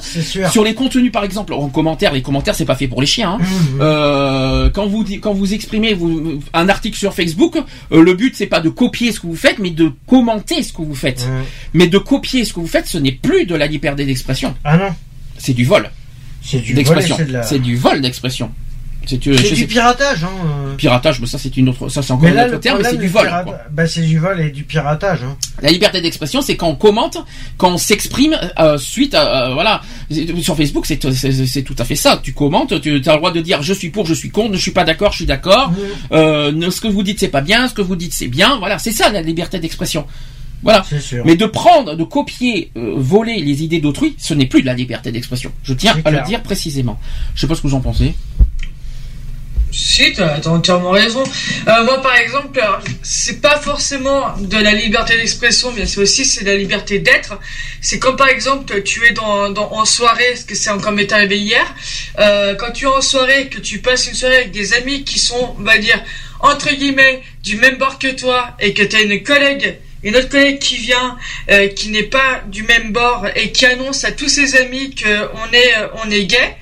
sur 0.49 0.63
les 0.63 0.73
contenus, 0.73 1.11
par 1.11 1.23
exemple, 1.23 1.53
en 1.53 1.69
commentaire. 1.69 2.11
Les 2.13 2.23
commentaires, 2.23 2.55
c'est 2.55 2.65
pas 2.65 2.75
fait 2.75 2.87
pour 2.87 2.99
les 2.99 3.07
chiens. 3.07 3.33
hein. 3.33 3.37
Mhm. 3.39 3.79
Euh, 3.81 4.69
quand 4.71 4.87
vous 4.87 5.05
quand 5.21 5.33
vous 5.33 5.53
exprimez 5.53 5.93
vous, 5.93 6.41
un 6.53 6.67
article 6.67 6.97
sur 6.97 7.13
Facebook, 7.13 7.55
euh, 7.91 8.01
le 8.01 8.13
but 8.15 8.35
c'est 8.35 8.47
pas 8.47 8.59
de 8.59 8.69
copier 8.69 9.11
ce 9.11 9.19
que 9.19 9.27
vous 9.27 9.35
faites, 9.35 9.59
mais 9.59 9.69
de 9.69 9.91
commenter 10.07 10.63
ce 10.63 10.73
que 10.73 10.81
vous 10.81 10.95
faites. 10.95 11.27
Mais 11.73 11.87
de 11.87 11.97
copier 11.99 12.43
ce 12.43 12.53
que 12.53 12.59
vous 12.59 12.67
faites, 12.67 12.87
ce 12.87 12.97
n'est 12.97 13.11
plus 13.13 13.45
de 13.45 13.53
la 13.55 13.67
liberté 13.67 14.03
d'expression, 14.05 14.55
Ah 14.63 14.77
non, 14.77 14.89
c'est 15.37 15.53
du 15.53 15.63
vol 15.63 15.89
c'est 16.41 16.59
du 16.59 16.73
vol 16.73 16.75
d'expression. 16.75 17.17
C'est 17.43 17.59
du 17.59 17.75
vol 17.75 18.01
d'expression. 18.01 18.51
C'est 19.07 19.17
du 19.55 19.67
piratage, 19.67 20.23
hein. 20.23 20.29
euh. 20.45 20.75
piratage, 20.75 21.19
mais 21.19 21.27
ça 21.27 21.37
c'est 21.37 21.55
une 21.57 21.69
autre, 21.69 21.89
ça 21.89 22.01
c'est 22.01 22.11
encore 22.11 22.29
un 22.29 22.47
autre 22.47 22.59
terme, 22.59 22.79
mais 22.81 22.89
c'est 22.89 22.97
du 22.97 23.07
vol. 23.07 23.27
quoi. 23.43 23.57
Bah, 23.71 23.87
c'est 23.87 24.01
du 24.01 24.19
vol 24.19 24.39
et 24.41 24.49
du 24.51 24.63
piratage, 24.63 25.23
hein. 25.23 25.35
La 25.61 25.69
liberté 25.69 26.01
d'expression, 26.01 26.41
c'est 26.41 26.55
quand 26.55 26.67
on 26.67 26.75
commente, 26.75 27.17
quand 27.57 27.71
on 27.73 27.77
s'exprime 27.77 28.37
euh, 28.59 28.77
suite 28.77 29.13
à 29.13 29.49
euh, 29.49 29.53
voilà 29.53 29.81
sur 30.41 30.55
Facebook, 30.57 30.85
c'est 30.85 30.97
tout 30.97 31.75
à 31.77 31.85
fait 31.85 31.95
ça. 31.95 32.19
Tu 32.21 32.33
commentes, 32.33 32.81
tu 32.81 32.89
as 32.89 33.13
le 33.13 33.17
droit 33.17 33.31
de 33.31 33.41
dire 33.41 33.61
je 33.61 33.73
suis 33.73 33.89
pour, 33.89 34.05
je 34.05 34.13
suis 34.13 34.29
contre, 34.29 34.55
je 34.55 34.61
suis 34.61 34.71
pas 34.71 34.83
d'accord, 34.83 35.11
je 35.11 35.17
suis 35.17 35.25
d'accord. 35.25 35.71
Euh, 36.11 36.69
ce 36.71 36.81
que 36.81 36.87
vous 36.87 37.03
dites 37.03 37.19
c'est 37.19 37.29
pas 37.29 37.41
bien, 37.41 37.67
ce 37.67 37.73
que 37.73 37.81
vous 37.81 37.95
dites 37.95 38.13
c'est 38.13 38.27
bien. 38.27 38.57
Voilà, 38.59 38.79
c'est 38.79 38.91
ça 38.91 39.09
la 39.09 39.21
liberté 39.21 39.59
d'expression. 39.59 40.05
Voilà. 40.63 40.83
Sûr. 40.99 41.23
Mais 41.25 41.35
de 41.35 41.45
prendre, 41.45 41.95
de 41.95 42.03
copier, 42.03 42.71
euh, 42.75 42.93
voler 42.97 43.39
les 43.39 43.63
idées 43.63 43.79
d'autrui, 43.79 44.15
ce 44.17 44.33
n'est 44.33 44.47
plus 44.47 44.61
de 44.61 44.65
la 44.65 44.73
liberté 44.73 45.11
d'expression. 45.11 45.51
Je 45.63 45.73
tiens 45.73 45.95
à 46.03 46.11
le 46.11 46.21
dire 46.25 46.41
précisément. 46.41 46.99
Je 47.35 47.41
sais 47.41 47.47
pas 47.47 47.55
ce 47.55 47.61
que 47.61 47.67
vous 47.67 47.75
en 47.75 47.81
pensez. 47.81 48.15
Si, 49.75 50.13
t'as 50.13 50.39
t'as 50.39 50.49
entièrement 50.49 50.91
raison. 50.91 51.23
Euh, 51.67 51.83
moi, 51.83 52.01
par 52.01 52.15
exemple, 52.15 52.61
c'est 53.03 53.41
pas 53.41 53.59
forcément 53.59 54.33
de 54.39 54.57
la 54.57 54.71
liberté 54.73 55.17
d'expression, 55.17 55.73
mais 55.75 55.85
c'est 55.85 55.99
aussi 55.99 56.23
c'est 56.23 56.45
de 56.45 56.49
la 56.49 56.55
liberté 56.55 56.99
d'être. 56.99 57.37
C'est 57.81 57.99
comme 57.99 58.15
par 58.15 58.29
exemple, 58.29 58.81
tu 58.83 59.05
es 59.05 59.11
dans, 59.11 59.49
dans 59.49 59.73
en 59.73 59.83
soirée, 59.83 60.35
ce 60.35 60.45
que 60.45 60.55
c'est 60.55 60.69
encore 60.69 60.93
m'est 60.93 61.11
arrivé 61.11 61.37
hier. 61.37 61.65
Euh, 62.19 62.55
quand 62.55 62.71
tu 62.71 62.85
es 62.85 62.87
en 62.87 63.01
soirée, 63.01 63.49
que 63.49 63.59
tu 63.59 63.79
passes 63.79 64.07
une 64.07 64.15
soirée 64.15 64.37
avec 64.37 64.51
des 64.51 64.73
amis 64.73 65.03
qui 65.03 65.19
sont, 65.19 65.55
on 65.59 65.63
va 65.63 65.77
dire, 65.77 66.01
entre 66.39 66.73
guillemets, 66.73 67.21
du 67.43 67.57
même 67.57 67.77
bord 67.77 67.99
que 67.99 68.11
toi, 68.11 68.55
et 68.59 68.73
que 68.73 68.83
tu 68.83 68.95
as 68.95 69.01
une 69.01 69.23
collègue 69.23 69.77
une 70.05 70.15
autre 70.15 70.29
collègue 70.29 70.59
qui 70.59 70.77
vient, 70.77 71.17
euh, 71.49 71.67
qui 71.67 71.89
n'est 71.89 72.03
pas 72.03 72.43
du 72.47 72.63
même 72.63 72.91
bord 72.91 73.25
et 73.35 73.51
qui 73.51 73.65
annonce 73.65 74.05
à 74.05 74.11
tous 74.11 74.29
ses 74.29 74.55
amis 74.55 74.93
que 74.93 75.29
on 75.33 75.51
est, 75.51 75.77
euh, 75.77 75.87
on 76.05 76.11
est 76.11 76.25
gay, 76.25 76.55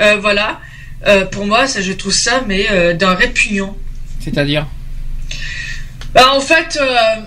euh, 0.00 0.16
voilà. 0.20 0.60
Euh, 1.06 1.24
pour 1.26 1.46
moi, 1.46 1.66
ça, 1.66 1.80
je 1.82 1.92
trouve 1.92 2.12
ça, 2.12 2.42
mais 2.46 2.66
euh, 2.70 2.94
d'un 2.94 3.14
répugnant. 3.14 3.76
C'est-à-dire? 4.20 4.66
Bah, 6.14 6.32
en 6.32 6.40
fait, 6.40 6.78
euh, 6.80 7.20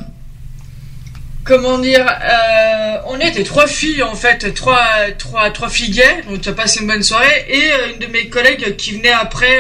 comment 1.44 1.78
dire, 1.78 2.06
on 3.08 3.20
était 3.20 3.44
trois 3.44 3.68
filles, 3.68 4.04
en 4.04 4.16
fait, 4.16 4.54
trois, 4.54 4.88
trois, 5.18 5.52
trois 5.52 5.70
filles 5.70 5.92
gays, 5.92 6.24
donc 6.28 6.42
tu 6.42 6.50
as 6.50 6.54
passé 6.54 6.82
une 6.82 6.88
bonne 6.88 7.04
soirée, 7.04 7.46
et 7.50 7.94
une 7.94 8.00
de 8.00 8.08
mes 8.08 8.28
collègues 8.28 8.76
qui 8.78 8.94
venait 8.94 9.12
après 9.12 9.60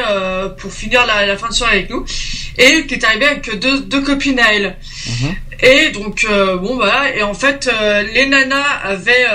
pour 0.58 0.72
finir 0.72 1.05
la, 1.05 1.26
la 1.26 1.38
fin 1.38 1.49
de 1.49 1.53
soirée 1.53 1.78
avec 1.78 1.89
nous, 1.89 2.05
et 2.58 2.86
qui 2.88 2.95
est 2.95 3.03
arrivée 3.03 3.28
avec 3.28 3.60
deux, 3.60 3.82
deux 3.82 4.01
copines 4.01 4.39
à 4.39 4.53
elle. 4.53 4.76
Mhm. 5.08 5.36
Et 5.60 5.89
donc, 5.89 6.26
bon, 6.62 6.76
voilà, 6.76 7.16
et 7.16 7.24
en 7.24 7.34
fait, 7.34 7.70
les 8.14 8.26
nanas 8.28 8.80
avaient, 8.84 9.28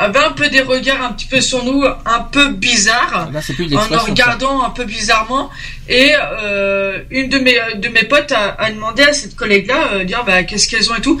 euh, 0.00 0.04
avaient 0.04 0.18
un 0.18 0.32
peu 0.32 0.48
des 0.48 0.60
regards 0.62 1.02
un 1.02 1.12
petit 1.12 1.26
peu 1.26 1.40
sur 1.40 1.64
nous, 1.64 1.84
un 1.84 2.20
peu 2.30 2.48
bizarres 2.50 3.28
Là, 3.32 3.40
plus 3.40 3.64
en 3.76 3.80
nous 3.82 3.88
ça. 3.88 3.98
regardant 3.98 4.62
un 4.64 4.70
peu 4.70 4.84
bizarrement. 4.84 5.50
Et 5.88 6.12
euh, 6.42 6.98
une 7.10 7.28
de 7.28 7.38
mes 7.38 7.56
de 7.76 7.88
mes 7.88 8.04
potes 8.04 8.32
a, 8.32 8.54
a 8.58 8.70
demandé 8.70 9.02
à 9.02 9.12
cette 9.12 9.34
collègue-là, 9.36 9.92
euh, 9.94 10.04
dire 10.04 10.24
bah 10.26 10.42
qu'est-ce 10.44 10.68
qu'elles 10.68 10.90
ont 10.90 10.96
et 10.96 11.00
tout. 11.00 11.20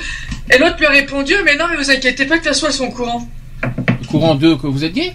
Et 0.52 0.58
l'autre 0.58 0.76
lui 0.78 0.86
a 0.86 0.90
répondu, 0.90 1.34
mais 1.44 1.56
non, 1.56 1.66
mais 1.70 1.76
vous 1.76 1.90
inquiétez 1.90 2.24
pas, 2.26 2.34
de 2.36 2.40
toute 2.40 2.48
façon 2.48 2.66
elles 2.66 2.72
sont 2.72 2.86
au 2.86 2.90
courant. 2.90 3.28
Courant 4.08 4.34
2 4.34 4.56
que 4.56 4.66
vous 4.66 4.84
êtes 4.84 4.92
gay 4.94 5.14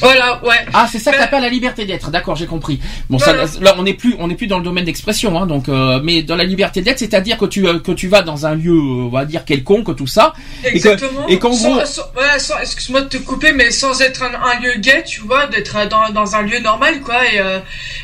Voilà, 0.00 0.40
ouais. 0.44 0.56
Ah, 0.72 0.88
c'est 0.90 0.98
ça 0.98 1.12
que 1.12 1.18
t'appelles 1.18 1.42
la 1.42 1.48
liberté 1.48 1.84
d'être. 1.86 2.10
D'accord, 2.10 2.36
j'ai 2.36 2.46
compris. 2.46 2.80
Bon, 3.08 3.18
ça, 3.18 3.32
là, 3.60 3.74
on 3.78 3.82
n'est 3.84 3.94
plus, 3.94 4.14
on 4.18 4.28
n'est 4.28 4.34
plus 4.34 4.46
dans 4.46 4.58
le 4.58 4.64
domaine 4.64 4.84
d'expression, 4.84 5.40
hein, 5.40 5.46
donc, 5.46 5.68
euh, 5.68 6.00
mais 6.02 6.22
dans 6.22 6.36
la 6.36 6.44
liberté 6.44 6.82
d'être, 6.82 6.98
c'est-à-dire 6.98 7.38
que 7.38 7.44
tu, 7.46 7.66
euh, 7.66 7.78
que 7.78 7.92
tu 7.92 8.08
vas 8.08 8.22
dans 8.22 8.44
un 8.46 8.54
lieu, 8.54 8.72
euh, 8.72 9.04
on 9.06 9.08
va 9.08 9.24
dire 9.24 9.44
quelconque, 9.44 9.94
tout 9.96 10.06
ça. 10.06 10.34
Exactement. 10.64 11.26
et 11.28 11.38
qu'en 11.38 11.52
Sans- 11.52 11.74
gros- 11.76 11.82
voilà, 12.14 12.36
excuse-moi 12.62 13.02
de 13.02 13.08
te 13.08 13.16
couper, 13.18 13.52
mais 13.52 13.70
sans 13.70 14.00
être 14.02 14.22
un, 14.22 14.34
un 14.34 14.60
lieu 14.60 14.74
gay, 14.78 15.04
tu 15.06 15.20
vois, 15.20 15.46
d'être 15.46 15.76
dans, 15.88 16.10
dans 16.10 16.34
un 16.34 16.42
lieu 16.42 16.58
normal, 16.60 17.00
quoi, 17.00 17.24
et, 17.32 17.38
euh, 17.38 17.58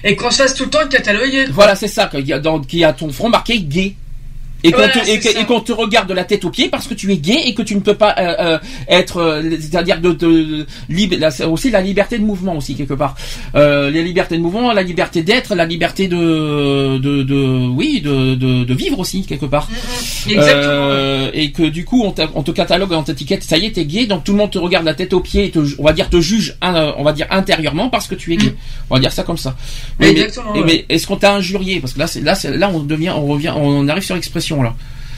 et 0.05 0.17
qu'on 0.17 0.31
se 0.31 0.43
fasse 0.43 0.55
tout 0.55 0.65
le 0.65 0.71
temps 0.71 0.87
cataloguer. 0.89 1.47
Voilà, 1.51 1.75
c'est 1.75 1.89
ça, 1.89 2.07
qu'il 2.07 2.27
y 2.27 2.33
a 2.33 2.39
dans, 2.39 2.61
qu'il 2.61 2.79
y 2.79 2.85
a 2.85 2.93
ton 2.93 3.11
front 3.11 3.29
marqué 3.29 3.59
gay. 3.61 3.95
Et 4.63 4.73
qu'on 4.73 4.79
Voilà, 4.79 4.93
te, 4.93 5.09
et 5.09 5.15
et 5.15 5.63
te 5.65 5.73
regarde 5.73 6.09
de 6.09 6.15
la 6.15 6.25
tête 6.25 6.45
aux 6.45 6.51
pieds 6.51 6.69
parce 6.69 6.87
que 6.87 6.95
tu 6.95 7.11
es 7.13 7.17
gay 7.17 7.43
et 7.47 7.55
que 7.55 7.63
tu 7.63 7.75
ne 7.75 7.81
peux 7.81 7.95
pas 7.95 8.15
euh, 8.19 8.35
euh, 8.41 8.59
être, 8.89 9.19
euh, 9.19 9.43
c'est-à-dire 9.61 10.01
de, 10.01 10.13
de, 10.13 10.67
c'est 11.31 11.45
aussi 11.45 11.71
la 11.71 11.81
liberté 11.81 12.19
de 12.19 12.25
mouvement 12.25 12.57
aussi 12.57 12.75
quelque 12.75 12.95
part. 12.95 13.15
Euh, 13.55 13.91
la 13.91 14.03
liberté 14.03 14.37
de 14.37 14.43
mouvement, 14.43 14.73
la 14.73 14.83
liberté 14.83 15.23
d'être, 15.23 15.55
la 15.55 15.65
liberté 15.67 16.09
de, 16.09 16.99
de, 16.99 17.23
de 17.23 17.67
oui, 17.69 18.01
de, 18.01 18.35
de, 18.35 18.65
de 18.65 18.75
vivre 18.75 18.99
aussi 18.99 19.25
quelque 19.25 19.47
part. 19.47 19.69
Exactement. 20.29 20.89
Euh, 20.91 21.31
et 21.33 21.53
que 21.53 21.63
du 21.63 21.85
coup 21.85 22.03
on, 22.05 22.15
on 22.35 22.43
te 22.43 22.51
catalogue, 22.51 22.93
on 22.93 23.03
t'étiquette, 23.03 23.43
ça 23.43 23.57
y 23.59 23.67
est, 23.67 23.73
t'es 23.73 23.85
gay, 23.87 24.07
donc 24.07 24.25
tout 24.25 24.33
le 24.33 24.39
monde 24.39 24.51
te 24.51 24.59
regarde 24.59 24.85
la 24.85 24.95
tête 24.95 25.13
aux 25.13 25.21
pieds, 25.21 25.47
et 25.47 25.51
te, 25.51 25.59
on 25.79 25.85
va 25.85 25.93
dire 25.93 26.11
te 26.11 26.21
juge, 26.21 26.57
on 26.63 27.03
va 27.03 27.13
dire 27.13 27.27
intérieurement 27.31 27.89
parce 27.89 28.07
que 28.07 28.15
tu 28.15 28.33
es 28.35 28.37
gay. 28.37 28.55
On 28.91 28.97
va 28.97 29.01
dire 29.01 29.13
ça 29.13 29.23
comme 29.23 29.39
ça. 29.39 29.57
Mais, 29.99 30.13
mais- 30.55 30.63
mais, 30.65 30.85
est-ce 30.89 31.07
qu'on 31.07 31.17
t'a 31.17 31.35
injurié? 31.35 31.81
Parce 31.81 31.93
que 31.95 31.99
là, 31.99 32.07
c'est, 32.07 32.21
là, 32.21 32.35
là, 32.57 32.71
on 32.75 32.81
devient, 32.81 33.11
on 33.11 33.27
revient, 33.27 33.53
on 33.57 33.89
arrive 33.89 34.03
sur 34.03 34.15
l'expression 34.15 34.50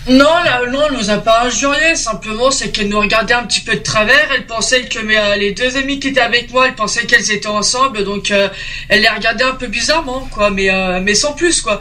Non, 0.09 0.25
là, 0.45 0.63
non, 0.69 0.81
elle 0.89 0.97
nous 0.97 1.11
a 1.11 1.19
pas 1.19 1.45
injurié. 1.45 1.95
Simplement, 1.95 2.51
c'est 2.51 2.71
qu'elle 2.73 2.89
nous 2.89 2.99
regardait 2.99 3.35
un 3.35 3.45
petit 3.45 3.61
peu 3.61 3.75
de 3.75 3.83
travers. 3.83 4.33
Elle 4.35 4.47
pensait 4.47 4.87
que 4.87 4.99
mes, 4.99 5.17
euh, 5.17 5.37
les 5.37 5.53
deux 5.53 5.77
amis 5.77 6.01
qui 6.01 6.09
étaient 6.09 6.21
avec 6.21 6.51
moi, 6.51 6.67
elle 6.67 6.75
pensait 6.75 7.07
qu'elles 7.07 7.31
étaient 7.31 7.47
ensemble, 7.47 8.03
donc 8.03 8.33
euh, 8.33 8.49
elle 8.89 9.03
les 9.03 9.09
regardait 9.09 9.45
un 9.45 9.55
peu 9.55 9.69
bizarrement, 9.69 10.29
quoi. 10.33 10.51
Mais 10.51 10.71
euh, 10.71 11.01
mais 11.01 11.15
sans 11.15 11.35
plus, 11.35 11.61
quoi. 11.61 11.81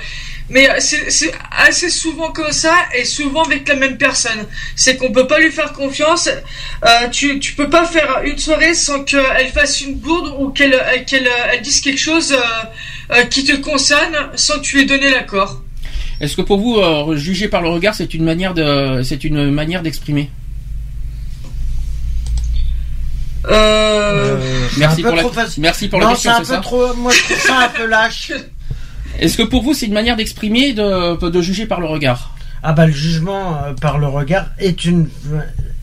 Mais 0.50 0.68
c'est 0.80 1.32
assez 1.50 1.90
souvent 1.90 2.32
comme 2.32 2.52
ça 2.52 2.76
et 2.94 3.06
souvent 3.06 3.44
avec 3.44 3.68
la 3.68 3.76
même 3.76 3.98
personne. 3.98 4.46
C'est 4.76 4.98
qu'on 4.98 5.12
peut 5.12 5.26
pas 5.26 5.40
lui 5.40 5.50
faire 5.50 5.72
confiance. 5.72 6.30
Tu 7.14 7.40
tu 7.40 7.54
peux 7.54 7.70
pas 7.70 7.86
faire 7.86 8.22
une 8.26 8.38
soirée 8.38 8.74
sans 8.74 9.06
qu'elle 9.06 9.48
fasse 9.54 9.80
une 9.80 9.96
bourde 9.96 10.36
ou 10.40 10.50
qu'elle 10.50 10.78
qu'elle 11.08 11.30
elle 11.54 11.62
dise 11.62 11.80
quelque 11.80 12.02
chose 12.02 12.36
qui 13.30 13.46
te 13.46 13.56
concerne 13.56 14.30
sans 14.36 14.56
que 14.56 14.64
tu 14.64 14.76
lui 14.76 14.84
aies 14.84 14.88
donné 14.88 15.10
l'accord. 15.10 15.62
Est-ce 16.22 16.38
que 16.38 16.44
pour 16.44 16.60
vous, 16.60 16.78
euh, 16.78 17.16
juger 17.18 17.48
par 17.48 17.62
le 17.62 17.70
regard, 17.70 17.96
c'est 17.96 18.14
une 18.14 18.24
manière 18.24 18.54
de, 18.54 19.02
c'est 19.04 19.24
une 19.24 19.50
manière 19.50 19.82
d'exprimer? 19.82 20.30
Euh... 23.48 24.38
Euh, 24.38 24.68
Merci 24.78 25.02
un 25.02 25.12
peu 25.12 25.22
pour 25.22 25.34
la, 25.36 25.46
merci 25.58 25.88
pour 25.88 26.00
la 26.00 26.06
Non, 26.06 26.16
c'est 26.16 26.30
question, 26.30 26.32
un 26.32 26.36
c'est 26.38 26.42
peu 26.44 26.56
ça 26.56 26.62
trop. 26.62 26.94
Moi, 26.94 27.12
je 27.12 27.24
trouve 27.24 27.40
ça 27.40 27.60
un 27.60 27.70
peu 27.70 27.86
lâche. 27.88 28.32
Est-ce 29.20 29.36
que 29.36 29.44
pour 29.44 29.64
vous, 29.64 29.74
c'est 29.74 29.88
une 29.88 29.94
manière 29.94 30.16
d'exprimer, 30.16 30.74
de, 30.74 31.30
de 31.30 31.42
juger 31.42 31.66
par 31.66 31.80
le 31.80 31.88
regard? 31.88 32.36
Ah 32.64 32.74
bah 32.74 32.86
le 32.86 32.92
jugement 32.92 33.58
euh, 33.64 33.74
par 33.74 33.98
le 33.98 34.08
regard 34.08 34.46
est 34.60 34.86
une 34.86 35.10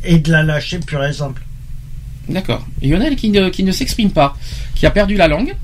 est 0.04 0.18
de 0.18 0.30
la 0.30 0.44
lâcher 0.44 0.78
pure 0.78 1.04
et 1.04 1.12
simple. 1.12 1.42
D'accord. 2.28 2.64
Lionel 2.80 3.16
qui 3.16 3.30
ne, 3.30 3.48
qui 3.48 3.64
ne 3.64 3.72
s'exprime 3.72 4.12
pas, 4.12 4.36
qui 4.76 4.86
a 4.86 4.90
perdu 4.92 5.16
la 5.16 5.26
langue. 5.26 5.56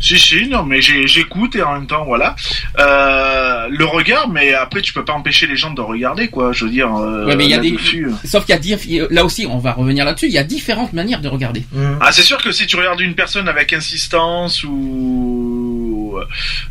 Si, 0.00 0.18
si, 0.18 0.48
non, 0.48 0.62
mais 0.62 0.80
j'écoute 0.80 1.56
et 1.56 1.62
en 1.62 1.74
même 1.74 1.86
temps, 1.86 2.04
voilà. 2.04 2.36
Euh, 2.78 3.68
le 3.70 3.84
regard, 3.84 4.28
mais 4.28 4.54
après, 4.54 4.82
tu 4.82 4.92
peux 4.92 5.04
pas 5.04 5.12
empêcher 5.12 5.46
les 5.46 5.56
gens 5.56 5.72
de 5.72 5.80
regarder, 5.80 6.28
quoi. 6.28 6.52
Je 6.52 6.64
veux 6.64 6.70
dire. 6.70 6.94
Euh, 6.94 7.26
Ouais, 7.26 7.36
mais 7.36 7.44
il 7.44 7.50
y 7.50 7.54
a 7.54 7.58
des-. 7.58 7.76
Sauf 8.24 8.44
qu'il 8.44 8.54
y 8.54 9.00
a 9.00 9.06
là 9.10 9.24
aussi, 9.24 9.46
on 9.46 9.58
va 9.58 9.72
revenir 9.72 10.04
là-dessus. 10.04 10.26
Il 10.26 10.32
y 10.32 10.38
a 10.38 10.44
différentes 10.44 10.92
manières 10.92 11.20
de 11.20 11.28
regarder. 11.28 11.64
Ah, 12.00 12.12
c'est 12.12 12.22
sûr 12.22 12.38
que 12.38 12.52
si 12.52 12.66
tu 12.66 12.76
regardes 12.76 13.00
une 13.00 13.14
personne 13.14 13.48
avec 13.48 13.72
insistance 13.72 14.62
ou 14.64 16.18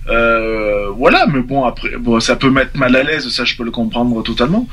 euh, 0.10 0.90
voilà, 0.96 1.26
mais 1.28 1.42
bon 1.42 1.66
après, 1.66 1.98
bon, 1.98 2.20
ça 2.20 2.36
peut 2.36 2.50
mettre 2.50 2.78
mal 2.78 2.96
à 2.96 3.04
l'aise, 3.04 3.30
ça 3.30 3.44
je 3.46 3.56
peux 3.56 3.64
le 3.64 3.72
comprendre 3.72 4.22
totalement. 4.24 4.68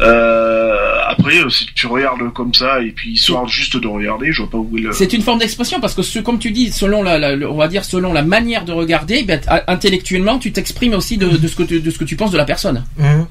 Euh, 0.00 1.00
après, 1.08 1.38
euh, 1.38 1.48
si 1.48 1.66
tu 1.74 1.86
regardes 1.86 2.32
comme 2.32 2.54
ça 2.54 2.80
et 2.80 2.92
puis 2.92 3.12
histoire 3.12 3.46
juste 3.48 3.76
de 3.76 3.86
regarder, 3.86 4.32
je 4.32 4.42
vois 4.42 4.50
pas 4.50 4.58
où 4.58 4.76
est 4.76 4.80
le. 4.80 4.92
C'est 4.92 5.12
une 5.12 5.22
forme 5.22 5.38
d'expression 5.38 5.80
parce 5.80 5.94
que 5.94 6.02
ce, 6.02 6.18
comme 6.18 6.38
tu 6.38 6.50
dis, 6.50 6.70
selon 6.70 7.02
la, 7.02 7.32
on 7.48 7.56
va 7.56 7.68
dire 7.68 7.84
selon 7.84 8.12
la 8.12 8.22
manière 8.22 8.64
de 8.64 8.72
regarder, 8.72 9.22
ben, 9.22 9.40
intellectuellement, 9.66 10.38
tu 10.38 10.52
t'exprimes 10.52 10.94
aussi 10.94 11.16
de, 11.16 11.28
de 11.28 11.48
ce 11.48 11.56
que 11.56 11.62
tu, 11.62 11.80
de 11.80 11.90
ce 11.90 11.98
que 11.98 12.04
tu 12.04 12.16
penses 12.16 12.30
de 12.30 12.36
la 12.36 12.44
personne. 12.44 12.84
Hum. 13.00 13.26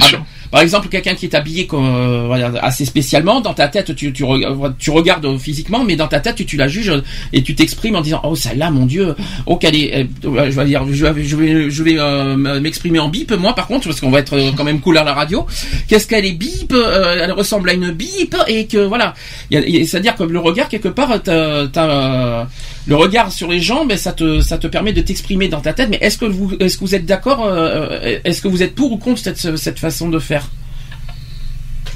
Ah, 0.00 0.04
sûr. 0.08 0.24
Par 0.50 0.60
exemple, 0.60 0.88
quelqu'un 0.88 1.14
qui 1.14 1.26
est 1.26 1.34
habillé 1.34 1.66
comme, 1.66 1.84
euh, 1.84 2.52
assez 2.62 2.84
spécialement, 2.84 3.40
dans 3.40 3.52
ta 3.52 3.66
tête, 3.68 3.94
tu, 3.96 4.12
tu, 4.12 4.22
re- 4.22 4.72
tu 4.78 4.90
regardes 4.90 5.36
physiquement, 5.38 5.82
mais 5.84 5.96
dans 5.96 6.06
ta 6.06 6.20
tête, 6.20 6.36
tu, 6.36 6.46
tu 6.46 6.56
la 6.56 6.68
juges 6.68 6.92
et 7.32 7.42
tu 7.42 7.54
t'exprimes 7.56 7.96
en 7.96 8.00
disant, 8.00 8.20
oh 8.22 8.36
celle-là, 8.36 8.70
mon 8.70 8.86
Dieu, 8.86 9.16
oh 9.46 9.56
qu'elle 9.56 9.74
est, 9.74 10.06
je 10.22 10.28
vais 10.28 10.64
dire, 10.64 10.84
je 10.90 11.04
vais, 11.06 11.24
je 11.24 11.36
vais, 11.36 11.70
je 11.70 11.82
vais 11.82 11.96
euh, 11.98 12.36
m'exprimer 12.60 13.00
en 13.00 13.08
bip, 13.08 13.32
moi 13.32 13.54
par 13.54 13.66
contre, 13.66 13.88
parce 13.88 14.00
qu'on 14.00 14.10
va 14.10 14.20
être 14.20 14.34
euh, 14.34 14.52
quand 14.56 14.64
même 14.64 14.80
cool 14.80 14.98
à 14.98 15.04
la 15.04 15.14
radio. 15.14 15.46
Qu'est-ce 15.88 16.06
qu'elle 16.06 16.24
est 16.24 16.32
bip 16.32 16.72
euh, 16.72 17.18
Elle 17.24 17.32
ressemble 17.32 17.68
à 17.70 17.72
une 17.72 17.90
bip 17.90 18.36
et 18.46 18.66
que 18.66 18.78
voilà, 18.78 19.14
c'est-à-dire 19.50 20.14
que 20.14 20.22
le 20.22 20.38
regard 20.38 20.68
quelque 20.68 20.88
part, 20.88 21.20
t'as, 21.22 21.66
t'as, 21.66 21.88
euh, 21.88 22.44
le 22.86 22.96
regard 22.96 23.32
sur 23.32 23.48
les 23.48 23.60
gens, 23.60 23.84
ben 23.84 23.98
ça 23.98 24.12
te, 24.12 24.40
ça 24.40 24.58
te 24.58 24.66
permet 24.66 24.92
de 24.92 25.00
t'exprimer 25.00 25.48
dans 25.48 25.60
ta 25.60 25.72
tête. 25.72 25.88
Mais 25.90 25.98
est-ce 26.00 26.18
que 26.18 26.24
vous, 26.24 26.54
est-ce 26.60 26.76
que 26.76 26.84
vous 26.84 26.94
êtes 26.94 27.06
d'accord 27.06 27.44
euh, 27.44 28.18
Est-ce 28.24 28.40
que 28.40 28.48
vous 28.48 28.62
êtes 28.62 28.74
pour 28.74 28.92
ou 28.92 28.96
contre 28.96 29.20
cette, 29.20 29.56
cette 29.56 29.78
façon 29.78 30.08
de 30.08 30.18
faire? 30.18 30.48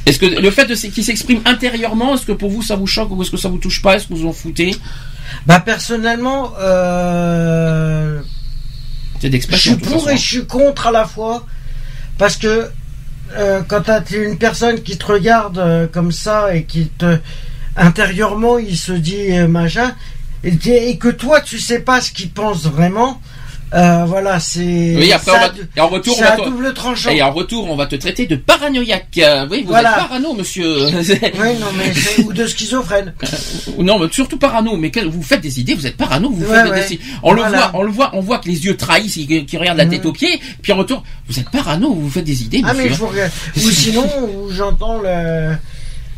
Est-ce 0.07 0.19
que 0.19 0.27
le 0.27 0.51
fait 0.51 0.67
de 0.67 0.75
qu'il 0.75 1.05
s'exprime 1.05 1.41
intérieurement, 1.45 2.15
est-ce 2.15 2.27
que 2.27 2.33
pour 2.33 2.51
vous 2.51 2.63
ça 2.63 2.75
vous 2.75 2.87
choque 2.87 3.11
ou 3.13 3.23
est-ce 3.23 3.31
que 3.31 3.37
ça 3.37 3.49
vous 3.49 3.59
touche 3.59 3.83
pas? 3.83 3.97
Est-ce 3.97 4.09
que 4.09 4.15
vous 4.15 4.27
en 4.27 4.33
foutez? 4.33 4.75
Bah 5.47 5.61
personnellement, 5.61 6.53
euh, 6.59 8.21
je 9.23 9.57
suis 9.57 9.77
pour 9.77 10.11
et 10.11 10.17
je 10.17 10.23
suis 10.23 10.47
contre 10.47 10.89
à 10.89 10.91
la 10.91 11.05
fois 11.05 11.47
parce 12.19 12.37
que 12.37 12.69
euh, 13.37 13.61
quand 13.69 13.83
t'as 13.83 14.03
une 14.11 14.39
personne 14.39 14.83
qui 14.83 14.97
te 14.97 15.07
regarde 15.07 15.59
euh, 15.59 15.87
comme 15.87 16.11
ça 16.11 16.55
et 16.55 16.65
qui 16.65 16.87
te 16.87 17.19
intérieurement 17.77 18.59
il 18.59 18.77
se 18.77 18.91
dit 18.91 19.31
machin 19.49 19.95
et, 20.45 20.97
que 20.99 21.09
toi 21.09 21.41
tu 21.41 21.59
sais 21.59 21.81
pas 21.81 22.01
ce 22.01 22.11
qu'il 22.13 22.31
pense 22.31 22.65
vraiment, 22.65 23.21
euh, 23.73 24.05
voilà 24.05 24.41
c'est 24.41 24.95
Oui, 24.97 25.13
après 25.13 25.31
ça 25.31 25.37
on 25.37 25.41
va, 25.47 25.53
et 25.77 25.81
en 25.81 25.89
retour, 25.89 26.17
on 26.19 26.23
va 26.23 26.31
te- 26.37 26.45
double 26.49 26.75
tranchant. 26.75 27.11
et 27.11 27.23
en 27.23 27.31
retour, 27.31 27.71
on 27.71 27.77
va 27.77 27.87
te 27.87 27.95
traiter 27.95 28.27
de 28.27 28.35
paranoïaque. 28.35 29.07
Euh, 29.19 29.47
Oui, 29.49 29.63
vous 29.63 29.69
Voilà. 29.69 29.91
êtes 29.93 29.97
parano, 30.09 30.35
monsieur. 30.35 30.87
Oui, 30.87 31.49
non 31.61 31.67
mais 31.77 31.93
ou 32.25 32.33
de 32.33 32.47
schizophrène. 32.49 33.15
non, 33.79 33.99
mais 34.01 34.07
surtout 34.11 34.39
parano. 34.39 34.77
Mais 34.77 34.91
vous 35.09 35.23
faites 35.23 35.41
des 35.41 35.61
idées, 35.61 35.75
vous 35.75 35.87
êtes 35.87 35.97
parano, 35.97 36.31
vous 36.31 36.45
Ouais, 36.45 36.57
faites 36.65 36.75
des 36.75 36.81
décisions. 36.81 37.01
On 37.23 37.33
le 37.33 37.43
voit, 37.43 37.71
on 37.75 37.83
le 37.83 37.93
voit, 37.93 38.11
on 38.15 38.21
voit 38.21 38.39
que 38.39 38.49
les 38.49 38.65
yeux 38.65 38.77
trahissent, 38.77 39.15
qui, 39.15 39.47
qui 39.47 39.57
regardent 39.57 39.79
la 39.79 39.87
tête 39.87 40.05
aux 40.05 40.13
pieds, 40.13 40.41
puis 40.63 40.73
en 40.73 40.77
retour, 40.79 41.05
vous 41.29 41.39
êtes 41.39 41.51
parano, 41.51 41.95
vous 41.95 42.11
faites 42.11 42.25
des 42.25 42.43
idées, 42.43 42.63
Ah 42.65 42.73
monsieur. 42.73 42.89
mais 42.89 42.95
je 42.95 42.99
vous 42.99 43.07
regarde. 43.07 43.31
Ou 43.57 43.71
sinon, 43.71 44.07
j'entends 44.51 44.99
le, 45.01 45.55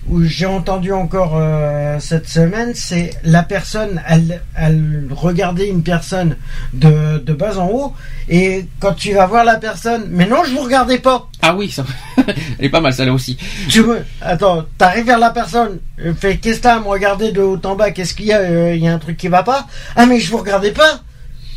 où 0.08 0.22
j'ai 0.24 0.46
entendu 0.46 0.92
encore 0.92 1.34
euh, 1.36 1.98
cette 2.00 2.28
semaine, 2.28 2.72
c'est 2.74 3.10
la 3.22 3.42
personne, 3.42 4.02
elle, 4.08 4.42
elle 4.56 5.06
regardait 5.10 5.68
une 5.68 5.82
personne 5.82 6.36
de, 6.72 7.18
de 7.18 7.32
bas 7.32 7.58
en 7.58 7.68
haut, 7.68 7.94
et 8.28 8.66
quand 8.80 8.94
tu 8.94 9.12
vas 9.12 9.26
voir 9.26 9.44
la 9.44 9.56
personne, 9.56 10.06
mais 10.10 10.26
non, 10.26 10.44
je 10.44 10.52
vous 10.52 10.62
regardais 10.62 10.98
pas. 10.98 11.28
Ah 11.40 11.54
oui, 11.54 11.70
ça, 11.70 11.84
elle 12.26 12.64
est 12.64 12.68
pas 12.68 12.80
mal, 12.80 12.92
celle-là 12.92 13.12
aussi. 13.12 13.36
Tu 13.68 13.82
veux, 13.82 14.04
attends, 14.20 14.64
t'arrives 14.76 15.06
vers 15.06 15.18
la 15.18 15.30
personne, 15.30 15.78
fais 16.18 16.38
qu'est-ce 16.38 16.58
que 16.58 16.62
t'as 16.62 16.76
à 16.76 16.80
me 16.80 16.88
regarder 16.88 17.32
de 17.32 17.40
haut 17.40 17.60
en 17.64 17.76
bas, 17.76 17.90
qu'est-ce 17.90 18.14
qu'il 18.14 18.26
y 18.26 18.32
a, 18.32 18.38
euh, 18.38 18.74
il 18.74 18.82
y 18.82 18.88
a 18.88 18.92
un 18.92 18.98
truc 18.98 19.16
qui 19.16 19.28
va 19.28 19.42
pas? 19.42 19.66
Ah 19.94 20.06
mais 20.06 20.18
je 20.18 20.30
vous 20.30 20.38
regardais 20.38 20.72
pas. 20.72 21.02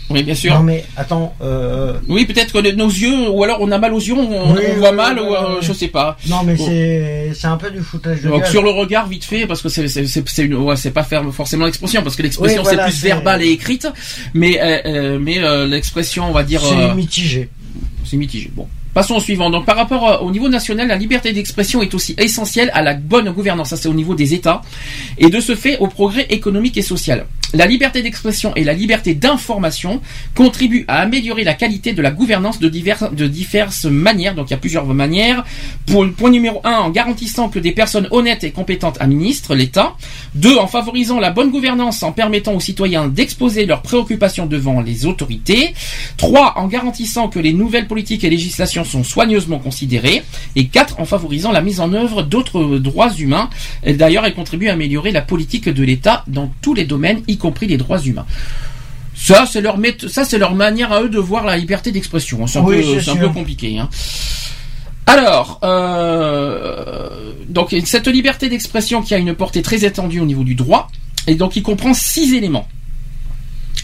Oui, 0.09 0.21
bien 0.21 0.35
sûr. 0.35 0.53
Non 0.53 0.61
mais 0.63 0.85
attends, 0.97 1.33
euh, 1.41 1.93
Oui, 2.07 2.25
peut-être 2.25 2.53
que 2.53 2.71
nos 2.75 2.87
yeux, 2.87 3.29
ou 3.29 3.43
alors 3.43 3.57
on 3.61 3.71
a 3.71 3.77
mal 3.79 3.93
aux 3.93 3.99
yeux, 3.99 4.13
on, 4.13 4.53
Oui, 4.53 4.61
on 4.75 4.79
voit 4.79 4.91
oui, 4.91 4.95
mal, 4.95 5.19
oui, 5.19 5.25
ou 5.27 5.33
euh, 5.35 5.61
je 5.61 5.73
sais 5.73 5.87
pas. 5.87 6.15
non 6.27 6.43
mais 6.45 6.55
c'est, 6.57 7.31
c'est 7.33 7.47
un 7.47 7.57
peu 7.57 7.71
du 7.71 7.79
foutage 7.81 8.21
de 8.21 8.29
Donc 8.29 8.41
gueule. 8.43 8.51
sur 8.51 8.61
le 8.61 8.69
regard 8.69 9.07
vite 9.07 9.23
fait 9.25 9.47
parce 9.47 9.61
que 9.63 9.69
c'est 9.69 9.87
c'est 9.87 10.05
c'est 10.07 10.53
ouais, 10.53 10.75
c'est 10.75 10.91
pas 10.91 11.03
faire 11.03 11.23
forcément 11.33 11.65
l'expression 11.65 12.03
parce 12.03 12.15
que 12.15 12.21
l'expression 12.21 12.61
voilà, 12.61 12.85
c'est 12.87 12.91
plus 12.91 13.01
verbale 13.03 13.41
et 13.41 13.49
écrite 13.49 13.87
mais 14.35 14.59
euh, 14.61 14.77
euh, 14.85 15.19
mais 15.19 15.39
euh, 15.43 15.65
l'expression 15.65 16.29
on 16.29 16.31
va 16.31 16.43
dire 16.43 16.61
C'est 16.61 16.75
euh, 16.75 16.93
mitigé. 16.93 17.49
c'est 18.05 18.17
mitigé. 18.17 18.51
Bon. 18.55 18.67
Passons 18.93 19.15
au 19.15 19.19
suivant. 19.19 19.49
Donc, 19.49 19.65
par 19.65 19.75
rapport 19.75 20.23
au 20.23 20.31
niveau 20.31 20.47
national, 20.47 20.87
la 20.87 20.95
liberté 20.95 21.33
d'expression 21.33 21.81
est 21.81 21.93
aussi 21.93 22.15
essentielle 22.17 22.71
à 22.73 22.81
la 22.81 22.93
bonne 22.93 23.29
gouvernance. 23.31 23.71
Ça, 23.71 23.75
c'est 23.75 23.89
au 23.89 23.93
niveau 23.93 24.15
des 24.15 24.33
États. 24.33 24.61
Et 25.17 25.29
de 25.29 25.41
ce 25.41 25.53
fait, 25.53 25.77
au 25.79 25.87
progrès 25.87 26.25
économique 26.29 26.77
et 26.77 26.81
social. 26.81 27.25
La 27.53 27.65
liberté 27.65 28.01
d'expression 28.01 28.53
et 28.55 28.63
la 28.63 28.73
liberté 28.73 29.13
d'information 29.13 30.01
contribuent 30.33 30.85
à 30.87 30.99
améliorer 30.99 31.43
la 31.43 31.53
qualité 31.53 31.93
de 31.93 32.01
la 32.01 32.11
gouvernance 32.11 32.59
de 32.59 32.67
diverses, 32.69 33.85
manières. 33.85 34.35
Donc, 34.35 34.49
il 34.49 34.51
y 34.51 34.55
a 34.55 34.57
plusieurs 34.57 34.85
manières. 34.85 35.45
Point 35.85 36.29
numéro 36.29 36.59
un, 36.63 36.79
en 36.79 36.89
garantissant 36.89 37.49
que 37.49 37.59
des 37.59 37.71
personnes 37.71 38.07
honnêtes 38.11 38.43
et 38.43 38.51
compétentes 38.51 38.97
administrent 38.99 39.55
l'État. 39.55 39.95
Deux, 40.33 40.57
en 40.57 40.67
favorisant 40.67 41.19
la 41.19 41.31
bonne 41.31 41.51
gouvernance 41.51 42.03
en 42.03 42.11
permettant 42.11 42.53
aux 42.53 42.59
citoyens 42.59 43.07
d'exposer 43.07 43.65
leurs 43.65 43.81
préoccupations 43.81 44.45
devant 44.47 44.81
les 44.81 45.05
autorités. 45.05 45.73
3. 46.17 46.57
En 46.57 46.67
garantissant 46.67 47.29
que 47.29 47.39
les 47.39 47.53
nouvelles 47.53 47.87
politiques 47.87 48.23
et 48.23 48.29
législations 48.29 48.83
sont 48.83 49.03
soigneusement 49.03 49.59
considérées. 49.59 50.23
Et 50.55 50.67
4. 50.67 50.99
En 50.99 51.05
favorisant 51.05 51.51
la 51.51 51.61
mise 51.61 51.79
en 51.79 51.93
œuvre 51.93 52.23
d'autres 52.23 52.79
droits 52.79 53.13
humains. 53.13 53.49
D'ailleurs, 53.85 54.25
elle 54.25 54.33
contribue 54.33 54.67
à 54.67 54.73
améliorer 54.73 55.11
la 55.11 55.21
politique 55.21 55.69
de 55.69 55.83
l'État 55.83 56.23
dans 56.27 56.51
tous 56.61 56.73
les 56.73 56.85
domaines, 56.85 57.21
y 57.35 57.37
compris 57.37 57.67
les 57.67 57.77
droits 57.77 57.99
humains. 58.01 58.25
Ça, 59.15 59.45
c'est 59.49 59.61
leur 59.61 59.79
méth- 59.79 60.07
ça, 60.09 60.25
c'est 60.25 60.37
leur 60.37 60.55
manière 60.55 60.91
à 60.91 61.01
eux 61.03 61.09
de 61.09 61.19
voir 61.19 61.45
la 61.45 61.55
liberté 61.57 61.91
d'expression. 61.91 62.47
C'est 62.47 62.59
un, 62.59 62.63
Oui, 62.63 62.81
peu, 62.81 63.11
un 63.11 63.15
peu 63.15 63.29
compliqué. 63.29 63.79
Hein. 63.79 63.89
Alors, 65.05 65.59
euh, 65.63 67.33
donc 67.47 67.73
cette 67.85 68.07
liberté 68.07 68.49
d'expression 68.49 69.01
qui 69.01 69.13
a 69.13 69.17
une 69.17 69.33
portée 69.35 69.61
très 69.61 69.85
étendue 69.85 70.19
au 70.19 70.25
niveau 70.25 70.43
du 70.43 70.55
droit, 70.55 70.89
et 71.27 71.35
donc 71.35 71.55
il 71.55 71.63
comprend 71.63 71.93
six 71.93 72.33
éléments. 72.33 72.67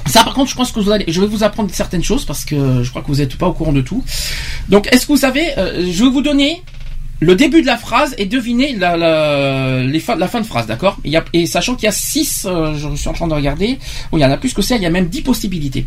Ça, 0.08 0.24
par 0.24 0.34
contre, 0.34 0.50
je 0.50 0.56
pense 0.56 0.72
que 0.72 0.80
vous 0.80 0.90
allez, 0.92 1.06
je 1.08 1.22
vais 1.22 1.28
vous 1.28 1.44
apprendre 1.44 1.70
certaines 1.72 2.04
choses 2.04 2.26
parce 2.26 2.44
que 2.44 2.82
je 2.84 2.90
crois 2.90 3.02
que 3.04 3.08
vous 3.08 3.18
n'êtes 3.18 3.36
pas 3.38 3.48
au 3.48 3.54
courant 3.54 3.72
de 3.72 3.82
tout. 3.82 4.04
Donc, 4.68 4.88
est-ce 4.92 5.06
que 5.06 5.12
vous 5.14 5.18
savez, 5.20 5.58
euh, 5.58 5.88
je 5.92 6.04
vais 6.04 6.10
vous 6.10 6.22
donner 6.24 6.64
le 7.24 7.36
début 7.36 7.62
de 7.62 7.68
la 7.68 7.78
phrase 7.78 8.16
et 8.18 8.26
deviner 8.26 8.76
la, 8.76 8.98
la, 8.98 9.84
les 9.84 10.00
fin- 10.00 10.16
la 10.16 10.28
fin 10.28 10.42
de 10.42 10.46
phrase, 10.46 10.66
d'accord 10.66 10.98
Et 11.34 11.46
sachant 11.46 11.76
qu'il 11.76 11.86
y 11.86 11.88
a 11.88 11.92
six, 11.92 12.46
euh, 12.50 12.74
je 12.76 12.96
suis 12.96 13.08
en 13.10 13.14
train 13.14 13.28
de 13.28 13.34
regarder, 13.36 13.78
oh, 14.12 14.18
il 14.18 14.22
y 14.22 14.26
en 14.26 14.32
a 14.32 14.38
plus 14.38 14.54
que 14.56 14.62
ça, 14.64 14.76
il 14.76 14.82
y 14.82 14.88
a 14.88 14.90
même 14.90 15.06
dix 15.08 15.22
possibilités. 15.22 15.86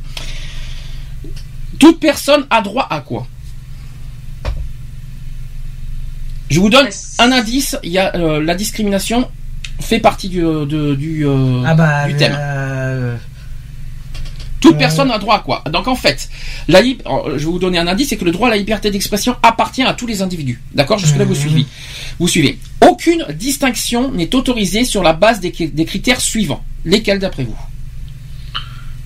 Toute 1.81 1.99
personne 1.99 2.47
a 2.51 2.63
droit 2.63 2.87
à 2.89 3.01
quoi 3.01 3.27
Je 6.51 6.61
vous 6.61 6.71
donne 6.71 6.87
un 7.19 7.33
indice, 7.33 7.77
il 7.83 7.91
y 7.91 7.99
a 7.99 8.15
euh, 8.15 8.41
la 8.43 8.55
discrimination 8.55 9.29
fait 9.81 9.99
partie 9.99 10.29
du, 10.29 10.41
de- 10.41 10.95
du, 10.95 11.27
euh, 11.27 11.63
Ah 11.67 11.75
bah, 11.75 12.07
du 12.07 12.15
thème. 12.15 12.37
Euh, 14.65 14.69
Toute 14.69 14.77
Euh. 14.77 14.79
personne 14.79 15.11
a 15.11 15.19
droit 15.19 15.37
à 15.37 15.39
quoi 15.41 15.63
Donc 15.71 15.89
en 15.89 15.95
fait, 15.95 16.29
la 16.69 16.81
lib- 16.81 17.03
alors, 17.05 17.31
je 17.31 17.39
vais 17.39 17.45
vous 17.45 17.59
donner 17.59 17.79
un 17.79 17.87
indice, 17.87 18.09
c'est 18.09 18.17
que 18.17 18.25
le 18.25 18.31
droit 18.33 18.49
à 18.49 18.51
la 18.51 18.57
liberté 18.57 18.91
d'expression 18.91 19.37
appartient 19.43 19.83
à 19.83 19.93
tous 19.95 20.07
les 20.07 20.23
individus. 20.23 20.61
D'accord? 20.75 20.99
Jusque-là, 20.99 21.25
vous 21.25 21.35
Mhm. 21.35 21.41
suivez. 21.41 21.67
Vous 22.19 22.29
suivez. 22.29 22.59
Aucune 22.81 23.27
distinction 23.35 24.11
n'est 24.11 24.35
autorisée 24.35 24.85
sur 24.85 25.03
la 25.03 25.13
base 25.13 25.41
des, 25.41 25.51
des 25.51 25.85
critères 25.85 26.21
suivants. 26.21 26.65
Lesquels 26.85 27.19
d'après 27.19 27.45
vous? 27.45 27.57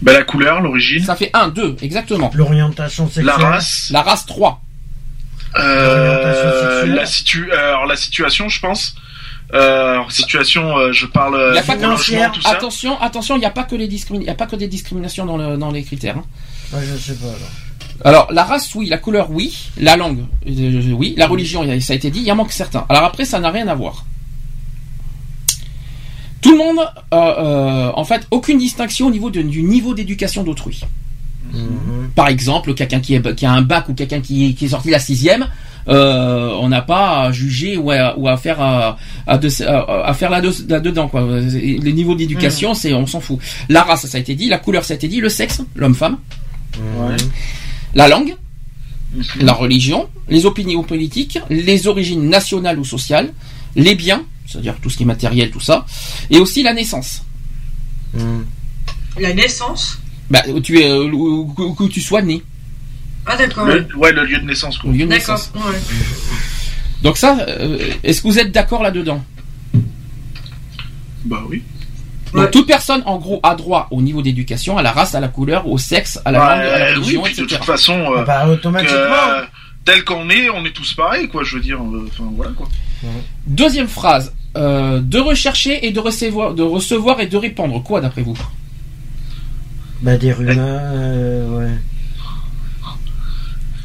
Ben, 0.03 0.13
la 0.13 0.23
couleur, 0.23 0.61
l'origine, 0.61 1.03
Ça 1.05 1.17
fait 1.17 1.31
1, 1.35 1.49
2, 1.49 1.77
exactement. 1.83 2.31
l'orientation 2.35 3.07
sexuelle. 3.07 3.25
la 3.27 3.35
race, 3.37 3.89
La 3.91 4.03
race 4.03 4.27
3. 4.27 4.61
euh, 5.59 6.07
L'orientation 6.15 6.51
sexuelle. 6.71 6.95
la 6.95 7.07
situ, 7.07 7.51
euh, 7.53 7.69
alors 7.71 7.87
la 7.87 7.97
situation, 7.97 8.49
je 8.49 8.61
pense. 8.61 8.95
Euh, 9.55 9.93
alors, 9.93 10.13
situation, 10.13 10.77
euh, 10.77 10.93
je 10.93 11.07
parle 11.07 11.35
Il 11.37 11.41
euh, 11.41 11.53
n'y 11.53 11.59
a 11.59 11.63
pas 11.63 11.75
que 11.75 11.79
financière, 11.81 12.19
logement, 12.29 12.35
tout 12.35 12.43
ça. 12.43 12.51
Attention, 12.51 13.01
attention, 13.01 13.37
il 13.37 13.41
n'y 13.41 13.47
a 13.47 13.51
pas 13.51 13.65
que 13.65 13.75
les 13.77 13.89
discrimi- 13.89 14.21
il 14.21 14.27
y 14.27 14.31
a 14.31 14.35
pas 14.35 14.47
que 14.47 14.57
des 14.57 14.69
discriminations 14.69 15.25
dans, 15.25 15.37
le, 15.39 15.57
dans 15.57 15.71
les 15.71 15.83
critères. 15.83 16.19
hein. 16.19 16.25
Ouais, 16.73 16.81
je 16.85 16.99
sais 16.99 17.15
pas. 17.15 17.27
alors. 17.29 17.39
Alors, 18.05 18.33
la 18.33 18.45
race, 18.45 18.75
oui. 18.75 18.87
La 18.89 18.99
couleur, 18.99 19.31
oui. 19.31 19.71
La 19.79 19.97
langue, 19.97 20.25
euh, 20.47 20.93
oui. 20.93 21.15
La 21.17 21.27
religion, 21.27 21.65
y 21.65 21.81
ça 21.81 21.95
a 21.95 21.97
été 21.97 22.11
dit. 22.11 22.21
Il 22.21 22.31
en 22.31 22.37
manque 22.37 22.53
certains. 22.53 22.85
Alors 22.91 23.05
après, 23.05 23.25
ça 23.25 23.41
n'a 23.41 23.51
rien 23.51 23.67
à 23.69 23.75
voir. 23.75 24.05
Tout 26.41 26.53
le 26.53 26.59
monde, 26.59 26.79
euh, 27.13 27.17
euh, 27.17 27.93
en 27.95 28.05
fait, 28.05 28.27
aucune 28.31 28.59
distinction 28.59 29.07
au 29.09 29.11
niveau 29.11 29.31
de- 29.31 29.43
du 29.43 29.63
niveau 29.63 29.95
d'éducation 29.95 30.45
d'autrui. 30.45 30.81
Mhm. 31.53 32.11
Par 32.15 32.29
exemple, 32.29 32.75
quelqu'un 32.75 33.01
qui, 33.01 33.21
qui 33.35 33.47
a 33.47 33.51
un 33.53 33.63
bac 33.63 33.89
ou 33.89 33.95
quelqu'un 33.95 34.21
qui, 34.21 34.55
qui 34.55 34.67
est 34.67 34.69
sorti 34.69 34.89
de 34.89 34.93
la 34.93 34.99
sixième, 35.01 35.49
euh, 35.87 36.51
on 36.61 36.69
n'a 36.69 36.83
pas 36.83 37.23
à 37.25 37.33
juger 37.33 37.77
ou 37.77 37.91
à, 37.91 38.19
ou 38.19 38.27
à 38.29 38.37
faire 38.37 38.61
à, 38.61 38.97
à, 39.27 39.39
de- 39.39 39.63
à- 39.65 40.07
à 40.09 40.15
faire 40.15 40.31
là, 40.31 40.41
dedans 40.41 41.09
quoi. 41.09 41.27
Les 41.41 41.93
niveaux 41.93 42.15
d'éducation, 42.15 42.75
c'est 42.75 42.93
on 42.93 43.07
s'en 43.07 43.21
fout. 43.21 43.39
La 43.69 43.83
race, 43.83 44.07
ça 44.07 44.19
a 44.19 44.21
été 44.21 44.35
dit, 44.35 44.49
la 44.49 44.59
couleur, 44.59 44.85
ça 44.85 44.95
a 44.95 44.97
été 44.97 45.09
dit, 45.09 45.21
le 45.21 45.29
sexe, 45.29 45.61
l'homme-femme, 45.77 46.19
la 47.95 48.09
langue, 48.09 48.35
la 49.41 49.53
religion, 49.53 50.09
les 50.29 50.45
opinions 50.47 50.83
politiques, 50.83 51.39
les 51.49 51.87
origines 51.87 52.29
nationales 52.29 52.79
ou 52.79 52.85
sociales, 52.85 53.33
les 53.77 53.95
biens, 53.95 54.23
c'est-à-dire 54.47 54.75
tout 54.83 54.91
ce 54.91 54.97
qui 54.97 55.05
est 55.05 55.07
matériel, 55.07 55.51
tout 55.51 55.61
ça, 55.61 55.87
et 56.31 56.39
aussi 56.39 56.63
la 56.63 56.75
naissance. 56.75 57.23
La 59.19 59.33
naissance? 59.35 59.99
Bah, 60.31 60.43
où 60.55 60.61
tu 60.61 60.79
es, 60.81 60.91
euh, 60.91 61.11
où, 61.11 61.55
où- 61.57 61.77
où 61.79 61.89
tu 61.89 62.01
sois 62.01 62.21
né, 62.23 62.43
Ah 63.29 63.37
d'accord. 63.37 63.67
Le, 63.67 63.87
ouais, 63.97 64.13
le 64.13 64.25
lieu 64.25 64.39
de 64.39 64.45
naissance, 64.47 64.79
quoi. 64.79 64.91
lieu 64.91 65.05
de 65.05 65.11
D'accord. 65.11 65.35
naissance. 65.37 65.53
ouais. 65.55 65.79
Donc 67.03 67.17
ça, 67.19 67.37
euh, 67.49 67.79
est-ce 68.03 68.23
que 68.23 68.29
vous 68.29 68.39
êtes 68.39 68.51
d'accord 68.53 68.83
là-dedans? 68.83 69.23
Bah 71.25 71.43
oui. 71.49 71.63
Donc 72.33 72.43
Ouais. 72.45 72.51
toute 72.51 72.67
personne, 72.67 73.03
en 73.07 73.17
gros, 73.19 73.41
a 73.43 73.55
droit 73.55 73.89
au 73.91 74.03
niveau 74.03 74.21
d'éducation, 74.23 74.77
à 74.79 74.83
la 74.83 74.93
race, 74.93 75.15
à 75.15 75.21
la 75.21 75.29
couleur, 75.29 75.67
au 75.67 75.79
sexe, 75.79 76.21
à 76.25 76.31
la 76.33 76.41
Ouais, 76.41 76.47
langue, 76.47 76.61
à 76.75 76.79
la 76.79 76.91
oui, 76.91 76.95
religion, 76.97 77.23
de 77.23 77.29
etc. 77.29 77.47
toute 77.49 77.65
façon, 77.65 77.93
euh, 78.17 78.25
Bah, 78.25 78.47
automatiquement. 78.49 78.97
que, 78.99 79.47
tel 79.85 80.05
qu'on 80.05 80.29
est, 80.29 80.51
on 80.51 80.65
est 80.65 80.73
tous 80.73 80.93
pareils, 80.95 81.29
quoi. 81.29 81.43
Je 81.45 81.57
veux 81.57 81.63
dire, 81.63 81.79
euh, 81.81 82.09
enfin 82.13 82.31
voilà, 82.37 82.53
quoi. 82.53 82.69
Deuxième 83.47 83.89
phrase, 83.89 84.35
euh, 84.57 85.01
de 85.01 85.19
rechercher 85.19 85.87
et 85.87 85.91
de 85.93 86.01
recevoir, 86.01 86.53
de 86.55 86.63
recevoir 86.63 87.21
et 87.21 87.27
de 87.27 87.37
répandre. 87.37 87.83
Quoi 87.83 88.01
d'après 88.01 88.23
vous? 88.23 88.37
Bah, 90.03 90.17
des 90.19 90.33
rumeurs, 90.33 90.57
euh, 90.59 91.59
ouais. 91.61 91.75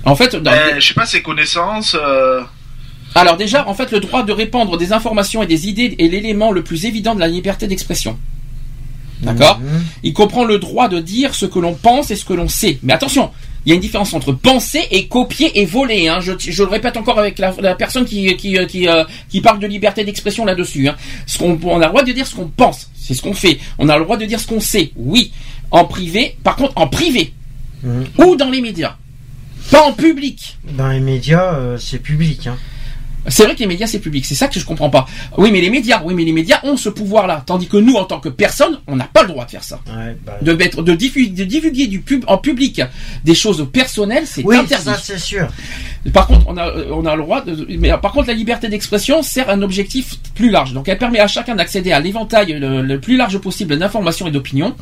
En 0.06 0.16
fait, 0.16 0.36
dans- 0.36 0.52
Euh, 0.52 0.80
je 0.80 0.88
sais 0.88 0.94
pas, 0.94 1.06
ses 1.06 1.22
connaissances. 1.22 1.96
euh, 2.00 2.42
alors 3.16 3.38
déjà, 3.38 3.68
en 3.68 3.74
fait, 3.74 3.92
le 3.92 4.00
droit 4.00 4.24
de 4.24 4.32
répandre 4.34 4.78
des 4.78 4.92
informations 4.92 5.44
et 5.44 5.48
des 5.48 5.68
idées 5.70 5.96
est 6.00 6.08
l'élément 6.08 6.52
le 6.52 6.64
plus 6.64 6.86
évident 6.86 7.16
de 7.16 7.20
la 7.20 7.28
liberté 7.28 7.68
d'expression. 7.68 8.18
D'accord 9.22 9.60
Mhm. 9.60 9.84
Il 10.04 10.14
comprend 10.14 10.44
le 10.44 10.60
droit 10.60 10.90
de 10.90 11.00
dire 11.00 11.34
ce 11.34 11.46
que 11.46 11.58
l'on 11.60 11.74
pense 11.76 12.12
et 12.12 12.16
ce 12.18 12.26
que 12.26 12.34
l'on 12.34 12.50
sait. 12.50 12.80
Mais 12.84 12.92
attention, 12.92 13.32
il 13.66 13.70
y 13.70 13.72
a 13.72 13.76
une 13.76 13.82
différence 13.82 14.14
entre 14.14 14.34
penser 14.34 14.82
et 14.92 15.08
copier 15.08 15.62
et 15.62 15.66
voler. 15.66 16.10
Hein. 16.10 16.20
Je, 16.20 16.34
je 16.38 16.64
le 16.64 16.70
répète 16.70 16.98
encore 16.98 17.18
avec 17.20 17.40
la, 17.40 17.54
la 17.62 17.76
personne 17.76 18.04
qui, 18.04 18.36
qui, 18.36 18.58
euh, 18.58 18.66
qui, 18.66 18.90
euh, 18.90 19.06
qui 19.30 19.40
parle 19.40 19.60
de 19.60 19.68
liberté 19.68 20.04
d'expression 20.04 20.44
là-dessus. 20.44 20.90
Hein. 20.90 20.96
Ce 21.26 21.38
qu'on, 21.38 21.58
on 21.64 21.78
a 21.80 21.86
le 21.86 21.90
droit 21.90 22.04
de 22.04 22.12
dire 22.12 22.28
ce 22.28 22.36
qu'on 22.36 22.48
pense, 22.50 22.90
c'est 22.96 23.14
ce 23.14 23.22
qu'on 23.22 23.34
fait. 23.34 23.60
On 23.78 23.88
a 23.88 23.98
le 23.98 24.04
droit 24.04 24.18
de 24.18 24.26
dire 24.26 24.42
ce 24.42 24.48
qu'on 24.48 24.60
sait, 24.60 24.92
oui. 24.98 25.32
En 25.72 25.86
privé, 25.86 26.36
par 26.44 26.58
contre, 26.58 26.74
en 26.76 26.88
privé 26.88 27.32
Mhm. 27.84 28.06
ou 28.18 28.36
dans 28.36 28.50
les 28.50 28.60
médias, 28.62 28.96
pas 29.74 29.84
en 29.84 29.94
public. 29.94 30.58
Dans 30.78 30.90
les 30.90 31.00
médias, 31.00 31.56
euh, 31.56 31.78
c'est 31.80 31.98
public. 31.98 32.48
Hein. 32.48 32.58
C'est 33.28 33.46
vrai 33.46 33.56
que 33.56 33.60
les 33.60 33.68
médias 33.68 33.88
c'est 33.88 34.00
public, 34.00 34.26
c'est 34.26 34.36
ça 34.36 34.48
que 34.48 34.60
je 34.60 34.66
comprends 34.66 34.90
pas. 34.90 35.08
Oui, 35.38 35.50
mais 35.52 35.62
les 35.62 35.70
médias, 35.70 36.02
oui, 36.04 36.14
mais 36.14 36.26
les 36.26 36.34
médias 36.34 36.60
ont 36.64 36.76
ce 36.78 36.90
pouvoir-là, 36.90 37.42
tandis 37.46 37.68
que 37.68 37.78
nous, 37.78 37.94
en 37.96 38.04
tant 38.04 38.20
que 38.20 38.30
personne, 38.30 38.80
on 38.86 38.98
n'a 38.98 39.06
pas 39.06 39.22
le 39.22 39.30
droit 39.30 39.46
de 39.46 39.52
faire 39.52 39.64
ça. 39.64 39.80
Ouais, 39.88 40.18
bah, 40.26 40.38
de 40.42 40.54
mettre 40.54 40.84
de 40.84 40.94
diffuser, 40.94 41.30
de 41.30 41.44
divulguer 41.46 41.88
du 41.88 42.02
pub 42.02 42.24
en 42.28 42.38
public 42.38 42.82
des 43.24 43.34
choses 43.34 43.68
personnelles 43.72 44.28
c'est 44.28 44.44
oui, 44.44 44.58
interdit 44.58 44.84
ça 44.84 44.98
c'est 45.02 45.18
sûr. 45.18 45.48
par 46.14 46.28
contre 46.28 46.42
on 46.48 46.58
a 46.58 46.68
euh, 46.68 46.90
on 46.92 47.06
a 47.06 47.16
le 47.16 47.22
droit 47.22 47.42
de, 47.42 47.66
mais 47.80 47.92
euh, 47.92 47.98
par 47.98 48.12
contre 48.12 48.28
la 48.28 48.34
liberté 48.34 48.68
d'expression 48.68 49.24
sert 49.24 49.50
un 49.50 49.62
objectif 49.62 50.16
plus 50.36 50.50
large 50.50 50.74
donc 50.74 50.88
elle 50.90 50.98
permet 50.98 51.20
à 51.20 51.28
chacun 51.28 51.56
d'accéder 51.56 51.92
à 51.92 52.00
l'éventail 52.00 52.54
le, 52.60 52.82
le 52.82 53.00
plus 53.00 53.16
large 53.16 53.38
possible 53.38 53.78
d'informations 53.78 54.28
et 54.28 54.32
d'opinions 54.32 54.76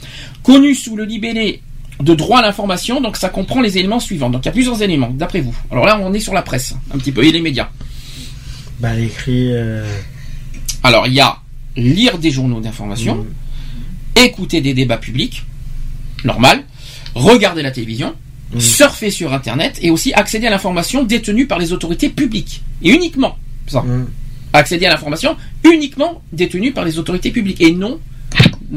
connu 0.43 0.73
sous 0.73 0.95
le 0.95 1.03
libellé 1.05 1.61
de 2.01 2.13
droit 2.15 2.39
à 2.39 2.41
l'information 2.41 3.01
donc 3.01 3.17
ça 3.17 3.29
comprend 3.29 3.61
les 3.61 3.77
éléments 3.77 3.99
suivants 3.99 4.29
donc 4.29 4.43
il 4.43 4.47
y 4.47 4.49
a 4.49 4.53
plusieurs 4.53 4.81
éléments 4.81 5.09
d'après 5.11 5.41
vous 5.41 5.55
alors 5.71 5.85
là 5.85 5.99
on 6.01 6.13
est 6.13 6.19
sur 6.19 6.33
la 6.33 6.41
presse 6.41 6.75
un 6.93 6.97
petit 6.97 7.11
peu 7.11 7.23
et 7.23 7.31
les 7.31 7.41
médias 7.41 7.69
Bah, 8.79 8.93
l'écrit. 8.93 9.51
Euh... 9.53 9.85
alors 10.83 11.07
il 11.07 11.13
y 11.13 11.19
a 11.19 11.37
lire 11.75 12.17
des 12.17 12.31
journaux 12.31 12.59
d'information 12.59 13.15
Mm. 13.17 14.23
écouter 14.25 14.59
des 14.61 14.73
débats 14.73 14.97
publics, 14.97 15.45
normal, 16.25 16.63
regarder 17.15 17.61
la 17.63 17.71
télévision, 17.71 18.13
Mm. 18.53 18.59
surfer 18.59 19.09
sur 19.11 19.31
Internet 19.33 19.79
et 19.81 19.89
aussi 19.91 20.11
accéder 20.13 20.47
à 20.47 20.49
l'information 20.49 21.03
détenue 21.03 21.47
par 21.47 21.57
les 21.59 21.71
autorités 21.71 22.09
publiques. 22.09 22.61
Et 22.83 22.89
uniquement 22.91 23.37
ça. 23.67 23.81
Mm. 23.81 24.07
Accéder 24.53 24.85
à 24.85 24.89
l'information 24.89 25.37
uniquement 25.63 26.21
détenue 26.33 26.73
par 26.73 26.83
les 26.83 26.99
autorités 26.99 27.31
publiques 27.31 27.61
et 27.61 27.71
non 27.71 27.99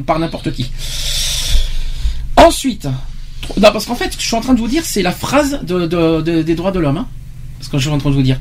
par 0.06 0.20
n'importe 0.20 0.52
qui. 0.52 0.70
Ensuite, 2.36 2.86
non, 3.60 3.70
parce 3.72 3.86
qu'en 3.86 3.94
fait, 3.94 4.12
ce 4.12 4.16
que 4.16 4.22
je 4.22 4.26
suis 4.26 4.36
en 4.36 4.40
train 4.40 4.54
de 4.54 4.58
vous 4.60 4.68
dire, 4.68 4.84
c'est 4.84 5.02
la 5.02 5.12
phrase 5.12 5.60
de, 5.62 5.86
de- 5.86 6.20
de- 6.20 6.42
des 6.42 6.54
droits 6.54 6.72
de 6.72 6.78
l'homme. 6.80 6.98
Hein 6.98 7.08
ce 7.60 7.70
que 7.70 7.78
je 7.78 7.84
suis 7.84 7.90
en 7.90 7.96
train 7.96 8.10
de 8.10 8.14
vous 8.14 8.20
dire. 8.22 8.38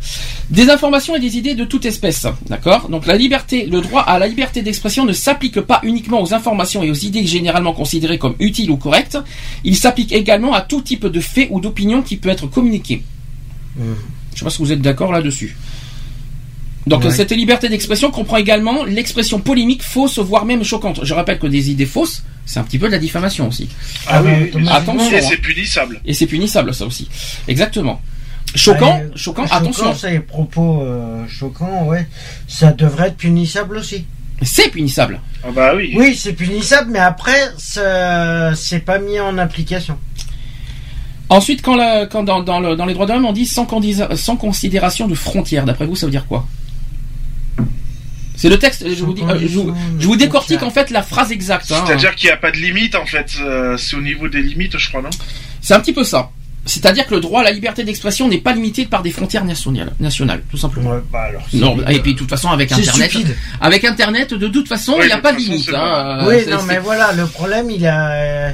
Des 0.49 0.69
informations 0.69 1.15
et 1.15 1.19
des 1.21 1.37
idées 1.37 1.55
de 1.55 1.63
toute 1.63 1.85
espèce, 1.85 2.27
d'accord? 2.49 2.89
Donc 2.89 3.05
la 3.05 3.15
liberté, 3.15 3.65
le 3.67 3.79
droit 3.79 4.01
à 4.01 4.19
la 4.19 4.27
liberté 4.27 4.61
d'expression 4.63 5.05
ne 5.05 5.13
s'applique 5.13 5.61
pas 5.61 5.79
uniquement 5.83 6.21
aux 6.21 6.33
informations 6.33 6.83
et 6.83 6.91
aux 6.91 6.95
idées 6.95 7.25
généralement 7.25 7.71
considérées 7.71 8.17
comme 8.17 8.35
utiles 8.39 8.69
ou 8.69 8.75
correctes. 8.75 9.17
Il 9.63 9.77
s'applique 9.77 10.11
également 10.11 10.53
à 10.53 10.59
tout 10.59 10.81
type 10.81 11.05
de 11.05 11.19
fait 11.21 11.47
ou 11.51 11.61
d'opinion 11.61 12.01
qui 12.01 12.17
peut 12.17 12.27
être 12.27 12.47
communiqué. 12.47 13.01
Mm. 13.77 13.83
Je 14.33 14.39
sais 14.39 14.43
pas 14.45 14.51
si 14.51 14.57
vous 14.57 14.73
êtes 14.73 14.81
d'accord 14.81 15.13
là-dessus. 15.13 15.55
Donc 16.85 17.05
Ouais. 17.05 17.11
cette 17.11 17.31
liberté 17.31 17.69
d'expression 17.69 18.11
comprend 18.11 18.35
également 18.37 18.83
l'expression 18.83 19.39
polémique 19.39 19.83
fausse, 19.83 20.19
voire 20.19 20.43
même 20.43 20.65
choquante. 20.65 20.99
Je 21.05 21.13
rappelle 21.13 21.39
que 21.39 21.47
des 21.47 21.71
idées 21.71 21.85
fausses, 21.85 22.23
c'est 22.45 22.59
un 22.59 22.63
petit 22.63 22.79
peu 22.79 22.87
de 22.87 22.91
la 22.91 22.99
diffamation 22.99 23.47
aussi. 23.47 23.69
Ah 24.07 24.21
oui. 24.23 24.51
Attention, 24.69 25.11
Et 25.11 25.19
hein. 25.19 25.25
c'est 25.27 25.37
punissable. 25.37 26.01
Et 26.05 26.13
c'est 26.13 26.27
punissable 26.27 26.73
ça 26.73 26.85
aussi. 26.85 27.07
Exactement. 27.47 28.01
Choquant, 28.55 29.01
choquant, 29.15 29.45
choquant, 29.47 29.55
attention. 29.57 29.95
c'est 29.95 30.11
les 30.11 30.19
propos 30.19 30.81
euh, 30.83 31.25
choquants, 31.27 31.85
ouais. 31.85 32.05
Ça 32.47 32.71
devrait 32.71 33.07
être 33.07 33.17
punissable 33.17 33.77
aussi. 33.77 34.05
C'est 34.43 34.69
punissable. 34.69 35.19
Ah 35.43 35.47
bah 35.55 35.73
oui. 35.75 35.93
Oui, 35.97 36.15
c'est 36.15 36.33
punissable, 36.33 36.91
mais 36.91 36.99
après, 36.99 37.51
c'est 37.57 38.79
pas 38.85 38.99
mis 38.99 39.19
en 39.19 39.37
application. 39.37 39.97
Ensuite, 41.29 41.61
quand, 41.63 41.75
la- 41.75 42.05
quand 42.05 42.23
dans, 42.23 42.43
dans 42.43 42.59
le- 42.59 42.75
dans 42.75 42.85
les 42.85 42.93
droits 42.93 43.05
de 43.07 43.13
l'homme, 43.13 43.25
on 43.25 43.31
dit 43.33 43.45
sans, 43.47 43.65
sans 44.15 44.35
considération 44.35 45.07
de 45.07 45.15
frontières. 45.15 45.65
D'après 45.65 45.85
vous, 45.85 45.95
ça 45.95 46.05
veut 46.05 46.11
dire 46.11 46.27
quoi? 46.27 46.45
C'est 48.35 48.49
le 48.49 48.57
texte. 48.57 48.83
Je 48.87 49.03
vous, 49.03 49.13
dis, 49.13 49.21
euh, 49.23 49.37
je, 49.41 49.47
vous, 49.59 49.73
je 49.99 50.07
vous 50.07 50.15
décortique 50.15 50.63
en 50.63 50.71
fait 50.71 50.89
la 50.89 51.03
phrase 51.03 51.31
exacte. 51.31 51.71
hein. 51.71 51.83
C'est-à-dire 51.85 52.15
qu'il 52.15 52.27
n'y 52.27 52.33
a 52.33 52.37
pas 52.37 52.51
de 52.51 52.57
limite, 52.57 52.95
en 52.95 53.05
fait. 53.05 53.27
euh, 53.41 53.77
c'est 53.77 53.95
au 53.95 54.01
niveau 54.01 54.27
des 54.27 54.41
limites, 54.41 54.77
je 54.77 54.89
crois, 54.89 55.01
non? 55.01 55.09
C'est 55.61 55.73
un 55.75 55.79
petit 55.79 55.93
peu 55.93 56.03
ça. 56.03 56.29
C'est-à-dire 56.65 57.05
que 57.05 57.13
le 57.15 57.19
droit 57.19 57.41
à 57.41 57.43
la 57.43 57.51
liberté 57.51 57.83
d'expression 57.83 58.29
n'est 58.29 58.37
pas 58.37 58.53
limité 58.53 58.85
par 58.85 59.01
des 59.03 59.11
frontières 59.11 59.43
nationales, 59.43 59.91
nationales 59.99 60.41
tout 60.49 60.55
simplement. 60.57 60.91
Ouais, 60.91 61.01
bah 61.11 61.23
alors, 61.27 61.41
Non, 61.53 61.77
et 61.89 61.99
puis 61.99 62.13
de 62.13 62.19
toute 62.19 62.29
façon 62.29 62.49
avec 62.51 62.71
Internet, 62.71 63.11
stupide. 63.11 63.35
avec 63.59 63.83
Internet, 63.83 64.33
de 64.33 64.47
toute 64.47 64.69
façon, 64.69 64.95
il 65.01 65.07
n'y 65.07 65.11
a 65.11 65.17
pas 65.17 65.33
de 65.33 65.39
limite. 65.39 65.69
hein. 65.75 66.25
oui, 66.25 66.37
non, 66.49 66.63
mais 66.65 66.79
voilà, 66.79 67.11
le 67.11 67.25
problème, 67.27 67.69
il 67.69 67.85
a. 67.85 68.53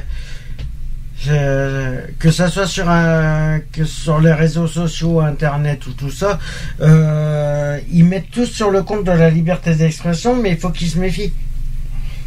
que 1.26 2.30
ça 2.30 2.48
soit 2.48 2.66
sur 2.66 2.88
un, 2.88 3.60
sur 3.84 4.20
les 4.20 4.32
réseaux 4.32 4.66
sociaux, 4.66 5.20
internet 5.20 5.86
ou 5.86 5.92
tout 5.92 6.10
ça, 6.10 6.38
euh, 6.80 7.78
ils 7.92 8.04
mettent 8.04 8.30
tous 8.30 8.46
sur 8.46 8.70
le 8.70 8.82
compte 8.82 9.04
de 9.04 9.12
la 9.12 9.30
liberté 9.30 9.74
d'expression, 9.74 10.36
mais 10.36 10.50
il 10.50 10.56
faut 10.56 10.70
qu'ils 10.70 10.90
se 10.90 10.98
méfient. 10.98 11.32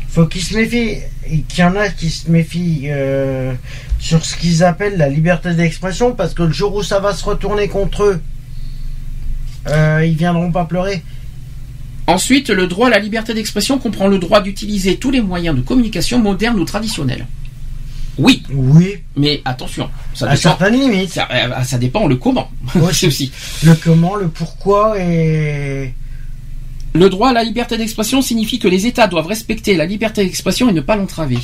Faut 0.10 0.28
qu'ils 0.28 0.44
se 0.44 0.56
méfient 0.56 1.00
qu'il 1.48 1.60
y 1.60 1.64
en 1.64 1.76
a 1.76 1.90
qui 1.90 2.10
se 2.12 2.30
méfient 2.30 2.84
euh, 2.86 3.54
sur 4.00 4.24
ce 4.24 4.36
qu'ils 4.38 4.64
appellent 4.64 4.98
la 4.98 5.10
liberté 5.10 5.54
d'expression, 5.54 6.14
parce 6.14 6.34
que 6.34 6.44
le 6.44 6.54
jour 6.54 6.76
où 6.76 6.84
ça 6.84 7.00
va 7.00 7.14
se 7.14 7.24
retourner 7.26 7.68
contre 7.68 8.04
eux, 8.04 8.22
euh, 9.70 10.06
ils 10.06 10.16
viendront 10.16 10.52
pas 10.52 10.66
pleurer. 10.66 11.02
Ensuite, 12.06 12.50
le 12.50 12.68
droit 12.68 12.88
à 12.88 12.90
la 12.92 13.00
liberté 13.00 13.34
d'expression 13.34 13.80
comprend 13.80 14.08
le 14.08 14.20
droit 14.20 14.42
d'utiliser 14.42 14.98
tous 14.98 15.10
les 15.10 15.22
moyens 15.22 15.56
de 15.56 15.62
communication 15.62 16.20
modernes 16.20 16.60
ou 16.60 16.66
traditionnels. 16.66 17.26
Oui, 18.18 18.44
Oui, 18.52 18.98
mais 19.16 19.42
attention, 19.44 19.90
ça 20.14 20.26
à 20.26 20.36
dépend. 20.36 20.42
certaines 20.42 20.80
limites. 20.80 21.12
Ça, 21.14 21.28
euh, 21.32 21.64
ça 21.64 21.78
dépend 21.78 22.08
le 22.08 22.16
comment. 22.18 22.50
Aussi. 22.82 23.08
aussi. 23.08 23.32
Le 23.64 23.74
comment, 23.76 24.16
le 24.16 24.28
pourquoi 24.28 25.00
et. 25.00 25.94
Le 26.96 27.10
droit 27.10 27.30
à 27.30 27.34
la 27.34 27.44
liberté 27.44 27.76
d'expression 27.78 28.22
signifie 28.22 28.60
que 28.60 28.68
les 28.68 28.86
États 28.86 29.08
doivent 29.08 29.26
respecter 29.26 29.76
la 29.76 29.86
liberté 29.88 30.24
d'expression 30.24 30.70
et 30.70 30.74
ne 30.74 30.82
pas 30.82 30.96
l'entraver. 30.96 31.40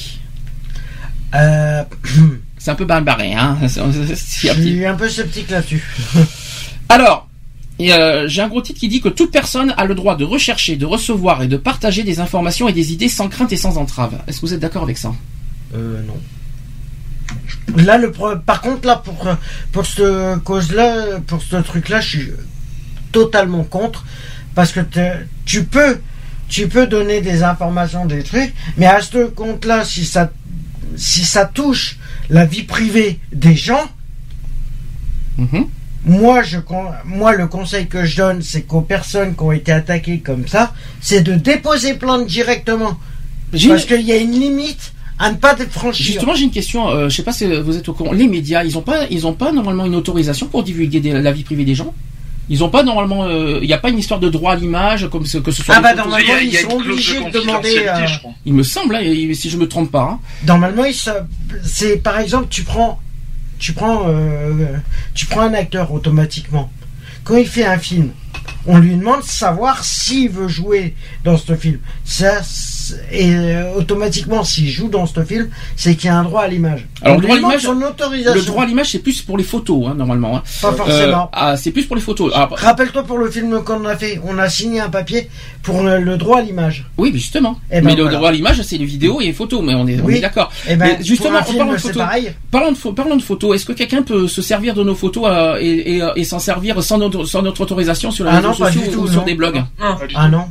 Euh, 1.35 1.83
C'est 2.59 2.71
un 2.71 2.75
peu 2.75 2.85
barbaré, 2.85 3.33
hein. 3.33 3.57
Je 3.63 4.13
suis 4.13 4.85
un 4.85 4.95
peu 4.95 5.09
sceptique 5.09 5.49
là-dessus. 5.49 5.83
Alors, 6.89 7.27
euh, 7.81 8.27
j'ai 8.27 8.41
un 8.41 8.47
gros 8.49 8.61
titre 8.61 8.79
qui 8.79 8.89
dit 8.89 8.99
que 8.99 9.09
toute 9.09 9.31
personne 9.31 9.73
a 9.77 9.85
le 9.85 9.95
droit 9.95 10.15
de 10.17 10.25
rechercher, 10.25 10.75
de 10.75 10.85
recevoir 10.85 11.41
et 11.41 11.47
de 11.47 11.55
partager 11.57 12.03
des 12.03 12.19
informations 12.19 12.67
et 12.67 12.73
des 12.73 12.91
idées 12.91 13.07
sans 13.09 13.29
crainte 13.29 13.51
et 13.53 13.57
sans 13.57 13.77
entrave. 13.77 14.19
Est-ce 14.27 14.41
que 14.41 14.45
vous 14.47 14.53
êtes 14.53 14.59
d'accord 14.59 14.83
avec 14.83 14.97
ça? 14.97 15.13
Euh, 15.73 16.01
non. 16.03 16.17
Là, 17.77 17.97
le 17.97 18.11
par 18.45 18.61
contre, 18.61 18.87
là, 18.87 18.95
pour, 18.95 19.27
pour 19.71 19.85
ce 19.85 20.37
cause-là, 20.39 21.19
pour 21.27 21.41
ce 21.41 21.57
truc-là, 21.57 22.01
je 22.01 22.07
suis 22.09 22.31
totalement 23.11 23.63
contre. 23.63 24.05
Parce 24.55 24.71
que 24.71 24.81
tu 25.45 25.63
peux, 25.63 25.99
tu 26.47 26.67
peux 26.67 26.87
donner 26.87 27.21
des 27.21 27.43
informations, 27.43 28.05
des 28.05 28.23
trucs, 28.23 28.53
mais 28.77 28.87
à 28.87 29.01
ce 29.01 29.25
compte-là, 29.25 29.85
si 29.85 30.03
ça, 30.05 30.31
si 30.95 31.23
ça 31.23 31.45
touche 31.45 31.97
la 32.29 32.45
vie 32.45 32.63
privée 32.63 33.19
des 33.31 33.55
gens, 33.55 33.87
Mhm. 35.37 35.67
moi, 36.03 36.43
je, 36.43 36.57
moi, 37.05 37.33
le 37.33 37.47
conseil 37.47 37.87
que 37.87 38.03
je 38.03 38.17
donne, 38.17 38.41
c'est 38.41 38.63
qu'aux 38.63 38.81
personnes 38.81 39.35
qui 39.35 39.41
ont 39.43 39.53
été 39.53 39.71
attaquées 39.71 40.19
comme 40.19 40.47
ça, 40.47 40.73
c'est 40.99 41.21
de 41.21 41.35
déposer 41.35 41.93
plainte 41.93 42.27
directement. 42.27 42.97
Parce 43.51 43.85
qu'il 43.85 44.01
y 44.01 44.11
a 44.11 44.17
une 44.17 44.31
limite 44.33 44.91
à 45.19 45.31
ne 45.31 45.35
pas 45.35 45.55
franchir. 45.69 46.05
Justement, 46.05 46.33
j'ai 46.33 46.43
une 46.45 46.51
question. 46.51 46.87
Euh, 46.89 47.09
je 47.09 47.15
sais 47.15 47.23
pas 47.23 47.33
si 47.33 47.45
vous 47.45 47.77
êtes 47.77 47.87
au 47.89 47.93
courant. 47.93 48.13
Les 48.13 48.27
médias, 48.27 48.63
ils 48.63 48.77
ont 48.77 48.81
pas, 48.81 49.05
ils 49.09 49.27
ont 49.27 49.33
pas 49.33 49.51
normalement 49.51 49.85
une 49.85 49.95
autorisation 49.95 50.47
pour 50.47 50.63
divulguer 50.63 50.99
des- 51.01 51.11
la 51.11 51.31
vie 51.31 51.43
privée 51.43 51.65
des 51.65 51.75
gens? 51.75 51.93
Ils 52.51 52.63
ont 52.63 52.69
pas 52.69 52.81
normalement. 52.81 53.25
euh, 53.25 53.59
Il 53.61 53.67
n'y 53.67 53.73
a 53.73 53.77
pas 53.77 53.89
une 53.89 53.99
histoire 53.99 54.19
de 54.19 54.27
droit 54.29 54.53
à 54.53 54.55
l'image 54.55 55.07
comme 55.11 55.25
ce- 55.25 55.37
que 55.37 55.51
ce 55.51 55.61
soit. 55.61 55.75
Ah 55.77 55.81
bah 55.81 55.93
normalement, 55.93 56.27
y 56.27 56.31
a- 56.31 56.41
ils 56.41 56.53
y 56.53 56.57
a 56.57 56.61
sont 56.61 56.79
de 56.79 56.89
obligés 56.91 57.19
de 57.23 57.29
demander. 57.31 57.77
euh, 57.87 58.07
je 58.07 58.17
crois. 58.19 58.31
Il 58.45 58.53
me 58.55 58.63
semble, 58.63 58.95
hein, 58.95 59.01
et 59.03 59.33
si 59.35 59.49
je 59.51 59.57
me 59.57 59.67
trompe 59.67 59.91
pas. 59.91 60.01
hein. 60.13 60.19
Normalement, 60.47 60.83
c'est 61.63 61.97
par 61.97 62.19
exemple, 62.19 62.47
tu 62.49 62.63
prends, 62.63 62.99
tu 63.59 63.73
prends, 63.73 64.05
euh, 64.07 64.65
tu 65.13 65.25
prends 65.27 65.41
un 65.41 65.53
acteur 65.53 65.91
automatiquement. 65.91 66.71
Quand 67.23 67.37
il 67.37 67.45
fait 67.45 67.65
un 67.65 67.77
film, 67.77 68.09
on 68.65 68.79
lui 68.79 68.95
demande 68.95 69.19
de 69.21 69.25
savoir 69.25 69.83
s'il 69.83 70.29
veut 70.29 70.47
jouer 70.47 70.95
dans 71.23 71.37
ce 71.37 71.55
film. 71.55 71.79
Ça, 72.03 72.41
c'est- 72.41 72.78
et 73.11 73.33
euh, 73.35 73.73
automatiquement, 73.77 74.43
s'il 74.43 74.69
joue 74.69 74.89
dans 74.89 75.05
ce 75.05 75.23
film, 75.23 75.49
c'est 75.75 75.95
qu'il 75.95 76.07
y 76.07 76.09
a 76.09 76.17
un 76.17 76.23
droit 76.23 76.41
à 76.43 76.47
l'image. 76.47 76.87
Alors, 77.01 77.17
on 77.17 77.19
le 77.19 77.25
droit 77.25 77.35
à 77.35 77.39
l'image- 77.39 77.61
son 77.61 77.81
autorisation. 77.81 78.33
Le 78.39 78.41
droit 78.45 78.63
à 78.63 78.65
l'image, 78.65 78.91
c'est 78.91 78.99
plus 78.99 79.21
pour 79.21 79.37
les 79.37 79.43
photos, 79.43 79.87
hein, 79.87 79.95
normalement. 79.95 80.37
hein. 80.37 80.43
Pas 80.61 80.71
forcément. 80.73 81.23
Euh, 81.25 81.27
ah, 81.33 81.57
c'est 81.57 81.71
plus 81.71 81.85
pour 81.85 81.95
les 81.95 82.01
photos. 82.01 82.31
Ah, 82.35 82.47
Rappelle-toi 82.51 83.03
pour 83.03 83.17
le 83.17 83.29
film 83.29 83.61
qu'on 83.63 83.85
a 83.85 83.95
fait, 83.95 84.19
on 84.25 84.37
a 84.37 84.49
signé 84.49 84.79
un 84.79 84.89
papier 84.89 85.29
pour 85.63 85.81
le, 85.83 85.99
le 85.99 86.17
droit 86.17 86.39
à 86.39 86.41
l'image. 86.41 86.85
oui, 86.97 87.11
justement. 87.13 87.59
Eh 87.71 87.75
ben, 87.81 87.85
mais 87.85 87.95
le 87.95 88.03
voilà. 88.03 88.17
droit 88.17 88.29
à 88.29 88.31
l'image, 88.31 88.61
c'est 88.61 88.77
les 88.77 88.85
vidéos 88.85 89.21
et 89.21 89.25
les 89.25 89.33
photos, 89.33 89.61
mais 89.63 89.73
on 89.75 89.87
est, 89.87 89.99
on 90.01 90.05
Oui. 90.05 90.15
est 90.15 90.21
d'accord. 90.21 90.51
Et 90.67 90.75
ben, 90.75 90.97
justement, 91.03 91.29
pour 91.29 91.39
un 91.39 91.41
en 91.41 91.43
film, 91.45 91.57
parlant 91.57 91.73
de 91.73 91.77
photos. 91.77 92.03
Parlons 92.95 93.15
de, 93.15 93.17
de 93.19 93.23
photos. 93.23 93.55
Est-ce 93.55 93.65
que 93.65 93.73
quelqu'un 93.73 94.01
peut 94.01 94.27
se 94.27 94.41
servir 94.41 94.73
de 94.73 94.83
nos 94.83 94.95
photos 94.95 95.23
euh, 95.27 95.57
et, 95.59 95.97
et, 95.97 96.03
et 96.15 96.23
s'en 96.23 96.39
servir 96.39 96.81
sans 96.83 96.97
notre, 96.97 97.25
sans 97.25 97.41
notre 97.41 97.61
autorisation 97.61 98.11
sur 98.11 98.25
les 98.25 98.31
Ah 98.31 98.35
réseaux 98.37 98.47
non, 98.49 98.53
sociaux 98.53 98.81
tout, 98.91 98.99
ou 99.01 99.07
sur 99.07 99.19
non. 99.21 99.25
des 99.25 99.35
blogs? 99.35 99.63
Ah 100.15 100.27
non. 100.29 100.45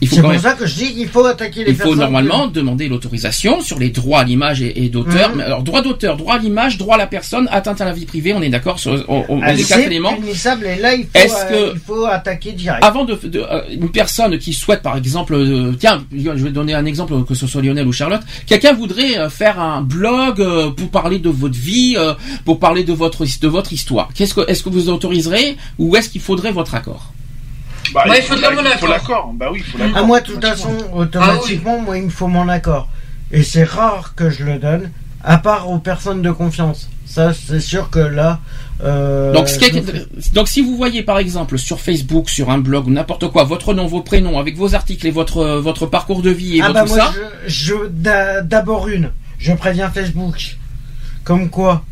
Il 0.00 0.08
faut 0.08 0.16
C'est 0.16 0.20
pour 0.22 0.30
même. 0.30 0.40
ça 0.40 0.52
que 0.54 0.66
je 0.66 0.74
dis 0.74 0.94
qu'il 0.94 1.08
faut 1.08 1.24
attaquer 1.24 1.64
les 1.64 1.70
Il 1.70 1.76
faut 1.76 1.94
normalement 1.94 2.46
demander 2.46 2.88
l'autorisation 2.88 3.60
sur 3.60 3.78
les 3.78 3.90
droits 3.90 4.20
à 4.20 4.24
l'image 4.24 4.60
et, 4.60 4.84
et 4.84 4.88
d'auteur. 4.88 5.34
Mhm. 5.34 5.40
Alors 5.40 5.62
droit 5.62 5.82
d'auteur, 5.82 6.16
droit 6.16 6.34
à 6.34 6.38
l'image, 6.38 6.76
droit 6.78 6.96
à 6.96 6.98
la 6.98 7.06
personne, 7.06 7.48
atteinte 7.50 7.80
à 7.80 7.84
la 7.84 7.92
vie 7.92 8.04
privée. 8.04 8.34
On 8.34 8.42
est 8.42 8.48
d'accord 8.50 8.78
sur 8.78 9.04
on, 9.08 9.24
on, 9.28 9.40
Ah, 9.42 9.52
les 9.52 9.62
quatre 9.64 9.80
éléments. 9.80 10.14
punissable 10.14 10.66
et 10.66 10.76
là 10.76 10.94
il 10.94 11.04
faut, 11.04 11.08
Est-ce 11.14 11.34
euh, 11.52 11.70
que- 11.70 11.74
il 11.74 11.80
faut 11.80 12.04
attaquer 12.06 12.52
direct. 12.52 12.84
Avant 12.84 13.04
de, 13.04 13.14
de- 13.14 13.38
euh, 13.40 13.62
une 13.70 13.90
personne 13.90 14.36
qui 14.38 14.52
souhaite, 14.52 14.82
par 14.82 14.96
exemple, 14.96 15.34
euh, 15.34 15.72
tiens, 15.78 16.04
je 16.12 16.30
vais 16.30 16.50
donner 16.50 16.74
un 16.74 16.84
exemple 16.84 17.14
que 17.24 17.34
ce 17.34 17.46
soit 17.46 17.62
Lionel 17.62 17.86
ou 17.86 17.92
Charlotte, 17.92 18.22
quelqu'un 18.46 18.72
voudrait 18.74 19.16
euh, 19.18 19.30
faire 19.30 19.60
un 19.60 19.80
blog 19.80 20.40
euh, 20.40 20.70
pour 20.70 20.90
parler 20.90 21.18
de 21.18 21.28
votre 21.30 21.56
vie, 21.58 21.94
euh, 21.96 22.14
pour 22.44 22.58
parler 22.58 22.84
de 22.84 22.92
votre 22.92 23.24
de 23.24 23.48
votre 23.48 23.72
histoire. 23.72 24.08
Qu'est-ce 24.14 24.34
que 24.34 24.42
est-ce 24.50 24.62
que 24.62 24.68
vous 24.68 24.88
autoriserez 24.88 25.56
ou 25.78 25.96
est-ce 25.96 26.08
qu'il 26.08 26.20
faudrait 26.20 26.52
votre 26.52 26.74
accord? 26.74 27.12
Bah, 27.94 28.04
Ouais, 28.08 28.18
il 28.18 28.22
faut, 28.24 28.36
faut 28.36 28.44
accord. 28.44 28.88
l'accord. 28.88 29.32
Bah 29.34 29.46
oui, 29.52 29.62
il 29.64 29.70
faut 29.70 29.78
l'accord. 29.78 29.96
Ah, 29.96 30.02
moi, 30.02 30.20
de 30.20 30.26
toute 30.26 30.44
façon, 30.44 30.76
automatiquement, 30.92 31.76
Ah 31.78 31.82
moi, 31.82 31.96
il 31.96 32.04
me 32.04 32.10
faut 32.10 32.26
mon 32.26 32.48
accord. 32.48 32.88
Et 33.30 33.42
c'est 33.42 33.64
rare 33.64 34.14
que 34.16 34.30
je 34.30 34.42
le 34.44 34.58
donne, 34.58 34.90
à 35.22 35.38
part 35.38 35.70
aux 35.70 35.78
personnes 35.78 36.20
de 36.22 36.30
confiance. 36.30 36.88
Ça, 37.06 37.32
c'est 37.32 37.60
sûr 37.60 37.90
que 37.90 38.00
là. 38.00 38.40
euh, 38.82 39.32
Donc, 39.32 39.46
je 39.46 39.52
ce 39.52 39.58
qui 39.60 39.64
est- 39.66 39.70
le 39.70 39.82
fais. 39.82 40.06
donc 40.32 40.48
si 40.48 40.60
vous 40.60 40.76
voyez 40.76 41.02
par 41.04 41.18
exemple 41.18 41.58
sur 41.58 41.78
Facebook, 41.80 42.28
sur 42.28 42.50
un 42.50 42.58
blog 42.58 42.88
ou 42.88 42.90
n'importe 42.90 43.28
quoi, 43.28 43.44
votre 43.44 43.72
nom, 43.72 43.86
vos 43.86 44.00
prénoms, 44.00 44.38
avec 44.40 44.56
vos 44.56 44.74
articles 44.74 45.06
et 45.06 45.12
votre 45.12 45.38
euh, 45.38 45.60
votre 45.60 45.86
parcours 45.86 46.22
de 46.22 46.30
vie 46.30 46.56
et 46.58 46.60
Ah, 46.62 46.66
votre 46.68 46.74
bah, 46.74 46.82
tout 46.86 46.94
moi, 46.94 47.04
ça, 47.06 47.12
je, 47.46 47.52
je- 47.68 47.86
d'a- 47.88 48.40
d'abord 48.42 48.88
une. 48.88 49.10
Je 49.38 49.52
préviens 49.52 49.90
Facebook. 49.90 50.56
Comme 51.22 51.48
quoi 51.50 51.84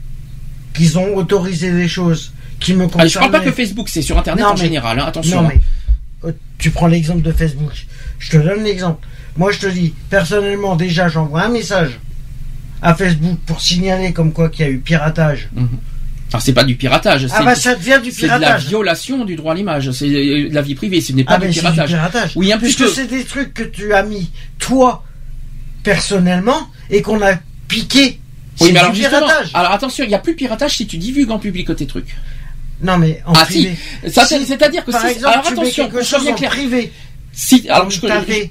Qu'ils 0.74 0.98
ont 0.98 1.14
autorisé 1.16 1.70
des 1.70 1.86
choses 1.88 2.32
qui 2.59 2.74
me 2.74 2.84
Ah, 2.84 2.88
concernent. 2.88 3.09
je 3.11 3.18
parle 3.18 3.30
pas 3.30 3.40
que 3.40 3.53
Facebook, 3.53 3.88
c'est 3.88 4.03
sur 4.03 4.16
Internet 4.18 4.42
Non, 4.44 4.50
en 4.50 4.55
mais- 4.55 4.61
général. 4.61 4.98
hein, 4.98 5.05
attention. 5.07 5.42
Non, 5.42 5.48
hein. 5.48 5.53
mais 5.55 5.61
tu 6.58 6.70
prends 6.70 6.86
l'exemple 6.86 7.22
de 7.22 7.32
Facebook. 7.32 7.72
Je 8.18 8.30
te 8.30 8.36
donne 8.36 8.62
l'exemple. 8.64 9.06
Moi, 9.36 9.50
je 9.52 9.58
te 9.58 9.66
dis, 9.66 9.94
personnellement, 10.10 10.76
déjà, 10.76 11.08
j'envoie 11.08 11.42
un 11.42 11.48
message 11.48 11.98
à 12.82 12.94
Facebook 12.94 13.38
pour 13.46 13.60
signaler 13.60 14.12
comme 14.12 14.32
quoi 14.32 14.48
qu'il 14.48 14.64
y 14.66 14.68
a 14.68 14.70
eu 14.70 14.78
piratage. 14.78 15.48
Alors 16.32 16.40
c'est 16.42 16.52
pas 16.54 16.64
du 16.64 16.76
piratage. 16.76 17.26
Ah 17.30 17.36
c'est- 17.38 17.44
bah 17.44 17.54
ça 17.54 17.74
devient 17.74 18.00
du 18.02 18.10
C'est 18.10 18.22
de 18.22 18.28
la 18.28 18.38
piratage. 18.38 18.66
violation 18.68 19.24
du 19.26 19.36
droit 19.36 19.52
à 19.52 19.54
l'image. 19.56 19.90
C'est 19.92 20.06
euh, 20.08 20.48
de 20.48 20.54
la 20.54 20.62
vie 20.62 20.74
privée. 20.74 21.00
Ce 21.02 21.12
n'est 21.12 21.24
pas 21.24 21.34
Ah 21.34 21.38
du 21.38 21.46
mais 21.46 21.52
c'est 21.52 21.60
du 21.60 21.66
piratage. 21.66 21.88
piratage. 21.90 22.32
Oui, 22.36 22.50
un 22.52 22.58
Puisque 22.58 22.88
c'est 22.88 23.06
des 23.06 23.24
trucs 23.24 23.52
que 23.52 23.62
tu 23.64 23.92
as 23.92 24.02
mis 24.02 24.30
toi 24.58 25.04
personnellement 25.82 26.68
et 26.90 27.02
qu'on 27.02 27.20
a 27.22 27.34
piqué. 27.68 28.18
Oui, 28.60 28.66
C'est 28.68 28.72
mais 28.72 28.80
alors 28.80 28.92
du 28.92 29.00
piratage. 29.00 29.50
alors 29.54 29.72
attention, 29.72 30.04
il 30.04 30.08
n'y 30.08 30.14
a 30.14 30.18
plus 30.18 30.32
de 30.32 30.38
piratage 30.38 30.76
si 30.76 30.86
tu 30.86 30.96
divulgues 30.98 31.30
en 31.30 31.38
public 31.38 31.74
tes 31.76 31.86
trucs. 31.86 32.16
Non 32.82 32.98
mais 32.98 33.22
en 33.26 33.32
ah 33.34 33.44
privé. 33.44 33.76
si, 34.04 34.10
ça, 34.12 34.26
Si, 34.26 34.44
c'est-à-dire 34.44 34.84
que 34.84 34.90
Par 34.90 35.00
si, 35.02 35.06
exemple, 35.12 35.32
alors 35.34 35.44
tu 35.46 35.54
mets 35.54 35.60
attention, 35.60 35.84
quelque 35.88 36.02
soit 36.04 36.18
chose 36.18 36.28
en 36.28 36.34
clair. 36.34 36.50
privé. 36.50 36.92
Si, 37.34 37.66
alors, 37.70 37.88
je- 37.90 38.00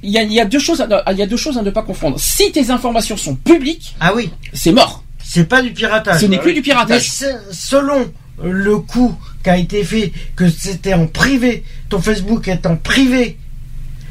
il 0.01 0.09
y 0.09 0.17
a, 0.17 0.23
il 0.23 0.34
y 0.34 0.39
a 0.39 0.45
deux 0.45 0.57
choses, 0.57 0.82
à, 0.82 0.88
ne- 0.88 0.95
il 1.11 1.17
y 1.17 1.21
a 1.21 1.27
deux 1.27 1.38
choses 1.38 1.57
à 1.57 1.61
ne 1.61 1.69
pas 1.69 1.84
confondre. 1.84 2.19
Si 2.19 2.51
tes 2.51 2.71
informations 2.71 3.15
sont 3.17 3.36
publiques, 3.36 3.95
Ah 3.99 4.13
oui, 4.15 4.32
c'est 4.53 4.71
mort. 4.71 5.03
c'est 5.23 5.43
pas 5.47 5.61
du 5.61 5.71
piratage. 5.71 6.21
Ce 6.21 6.25
n'est 6.25 6.39
plus 6.39 6.53
du 6.53 6.59
Mais 6.61 6.63
piratage. 6.63 7.07
c'est- 7.11 7.36
selon 7.51 8.11
le 8.43 8.77
coup 8.79 9.15
qui 9.43 9.49
a 9.51 9.57
été 9.57 9.84
fait, 9.84 10.11
que 10.36 10.49
c'était 10.49 10.93
en 10.95 11.05
privé, 11.07 11.63
ton 11.89 12.01
Facebook 12.01 12.47
est 12.47 12.65
en 12.65 12.75
privé, 12.75 13.38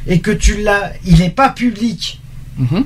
et 0.06 0.20
que 0.20 0.30
tu 0.30 0.62
l'as, 0.62 0.92
il 1.04 1.18
n'est 1.18 1.30
pas 1.30 1.48
public, 1.48 2.20
Mhm. 2.58 2.84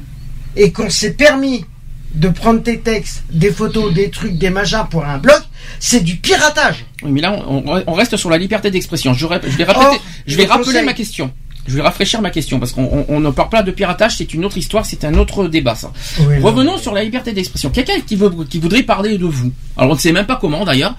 et 0.57 0.73
qu'on 0.73 0.89
s'est 0.89 1.13
permis 1.13 1.67
de 2.15 2.29
prendre 2.29 2.63
tes 2.63 2.79
textes, 2.81 3.25
des 3.31 3.51
photos, 3.51 3.93
des 3.93 4.09
trucs, 4.11 4.39
des 4.39 4.51
machins 4.51 4.85
pour 4.91 5.05
un 5.05 5.19
blog, 5.19 5.41
c'est 5.81 6.01
du 6.01 6.17
piratage. 6.17 6.85
Oui, 7.03 7.11
mais 7.13 7.21
là, 7.21 7.37
on, 7.49 7.65
on 7.87 7.93
reste 7.95 8.17
sur 8.17 8.31
la 8.31 8.39
liberté 8.39 8.71
d'expression. 8.71 9.13
Je, 9.15 9.19
je 9.21 9.27
vais, 9.27 9.35
répéter- 9.65 9.75
Or, 9.77 9.99
je 10.27 10.37
vais 10.37 10.45
le 10.45 10.49
rappeler 10.51 10.83
ma 10.83 10.93
question. 10.93 11.33
Je 11.67 11.75
vais 11.77 11.81
rafraîchir 11.83 12.21
ma 12.21 12.29
question 12.31 12.61
parce 12.61 12.73
qu'on 12.73 12.85
on- 12.85 13.07
on 13.09 13.21
ne 13.21 13.31
parle 13.31 13.49
pas 13.49 13.63
de 13.63 13.71
piratage, 13.71 14.19
c'est 14.19 14.35
une 14.35 14.45
autre 14.45 14.59
histoire, 14.59 14.85
c'est 14.85 15.03
un 15.05 15.15
autre 15.15 15.49
débat 15.49 15.75
ça. 15.75 15.93
Oui, 16.21 16.39
non. 16.39 16.47
Revenons 16.47 16.77
sur 16.77 16.93
la 16.93 17.03
liberté 17.03 17.33
d'expression. 17.33 17.71
Quelqu'un 17.71 18.01
qui 18.07 18.17
veut, 18.17 18.31
qui 18.51 18.59
voudrait 18.59 18.83
parler 18.83 19.17
de 19.17 19.25
vous. 19.25 19.51
Alors 19.79 19.93
on 19.93 19.95
ne 19.95 19.99
sait 19.99 20.13
même 20.13 20.27
pas 20.27 20.37
comment 20.37 20.65
d'ailleurs. 20.67 20.95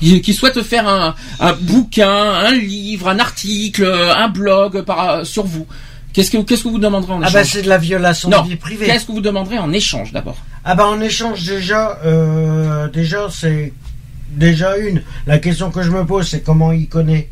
Qui 0.00 0.34
souhaite 0.34 0.60
faire 0.62 0.88
un, 0.88 1.14
un 1.38 1.52
bouquin, 1.52 2.10
un 2.10 2.50
livre, 2.52 3.08
un 3.08 3.20
article, 3.20 3.84
un 4.16 4.28
blog 4.28 4.82
par, 4.82 5.24
sur 5.24 5.44
vous. 5.44 5.66
Qu'est-ce 6.12 6.32
que, 6.32 6.38
qu'est-ce 6.38 6.64
que 6.64 6.68
vous 6.68 6.78
demanderez 6.80 7.12
en 7.12 7.22
Ah 7.22 7.28
échange? 7.28 7.32
bah 7.34 7.44
c'est 7.44 7.62
de 7.62 7.68
la 7.68 7.78
violation 7.78 8.28
Non. 8.28 8.42
de 8.42 8.48
vie 8.48 8.56
privée. 8.56 8.86
Qu'est-ce 8.86 9.04
que 9.06 9.12
vous 9.12 9.20
demanderez 9.20 9.58
en 9.58 9.72
échange 9.72 10.10
d'abord? 10.12 10.36
Ah 10.64 10.74
bah 10.74 10.86
en 10.86 11.00
échange 11.00 11.44
déjà, 11.44 11.98
euh, 12.04 12.88
déjà 12.88 13.28
c'est 13.30 13.72
déjà 14.30 14.76
une. 14.76 15.02
La 15.26 15.38
question 15.38 15.70
que 15.70 15.82
je 15.82 15.90
me 15.90 16.04
pose 16.04 16.28
c'est 16.28 16.40
comment 16.42 16.72
il 16.72 16.88
connaît. 16.88 17.28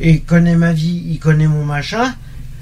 Il 0.00 0.22
connaît 0.22 0.56
ma 0.56 0.72
vie, 0.72 1.02
il 1.08 1.18
connaît 1.18 1.46
mon 1.48 1.64
machin. 1.64 2.14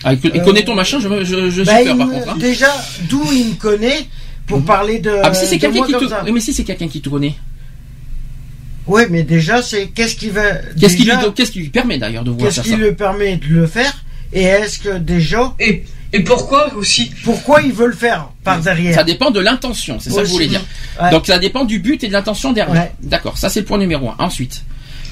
ah, 0.05 0.13
il, 0.15 0.21
Euh, 0.25 0.41
connaît 0.45 0.65
ton 0.65 0.75
machin, 0.75 1.01
je, 1.01 1.09
me- 1.09 1.25
je, 1.25 1.51
je 1.51 1.63
Bah, 1.63 1.77
suis 1.77 1.85
peur 1.85 1.95
il 1.95 1.99
par 1.99 2.07
me- 2.07 2.13
contre. 2.15 2.29
hein. 2.31 2.37
Déjà 2.39 2.69
d'où 3.11 3.23
il 3.33 3.49
me 3.51 3.55
connaît 3.55 4.07
pour 4.47 4.65
parler 4.65 4.99
de. 5.01 5.11
Ah, 5.23 5.31
mais 5.31 5.35
si 5.37 5.47
c'est 5.47 5.59
quelqu'un 5.59 5.85
qui 5.85 5.93
te, 5.93 5.99
comme 5.99 6.09
ça. 6.09 6.23
oui, 6.25 6.33
mais 6.33 6.41
si 6.41 6.53
c'est 6.55 6.65
quelqu'un 6.65 6.89
qui 6.89 7.01
te 7.01 7.09
connaît, 7.09 7.35
Ouais, 8.87 9.09
mais 9.11 9.23
déjà 9.23 9.63
c'est 9.63 9.87
qu'est-ce 9.89 10.15
qui 10.15 10.29
va. 10.29 10.43
qu'est-ce 10.79 10.97
qui 10.97 11.09
qu'est-ce 11.35 11.51
qui 11.51 11.61
lui 11.61 11.71
permet 11.71 11.99
d'ailleurs 11.99 12.23
de 12.25 12.31
voir 12.31 12.43
Qu'est-ce 12.45 12.61
qui 12.61 12.77
lui 12.77 12.93
permet 12.93 13.37
de 13.39 13.47
le 13.47 13.67
faire 13.67 13.93
Et 14.33 14.43
est-ce 14.43 14.79
que 14.79 14.99
déjà 14.99 15.55
Et, 15.59 15.85
et 16.15 16.25
pourquoi 16.25 16.73
aussi 16.75 17.11
pourquoi 17.25 17.61
il 17.63 17.73
veut 17.73 17.87
le 17.87 17.93
faire 17.95 18.29
par 18.43 18.61
derrière 18.61 18.95
Ça 18.95 19.05
dépend 19.05 19.31
de 19.31 19.41
l'intention, 19.41 19.99
c'est 20.01 20.11
ça 20.11 20.21
que 20.23 20.27
je 20.27 20.33
voulais 20.33 20.47
dire. 20.47 20.63
Ouais. 21.03 21.11
Donc 21.11 21.27
ça 21.27 21.39
dépend 21.39 21.65
du 21.65 21.79
but 21.79 22.03
et 22.05 22.09
de 22.09 22.13
l'intention 22.13 22.53
derrière. 22.53 22.75
Ouais. 22.75 22.93
D'accord, 23.03 23.37
ça 23.39 23.49
c'est 23.49 23.61
le 23.61 23.67
point 23.67 23.79
numéro 23.79 24.09
un. 24.11 24.15
Ensuite, 24.19 24.63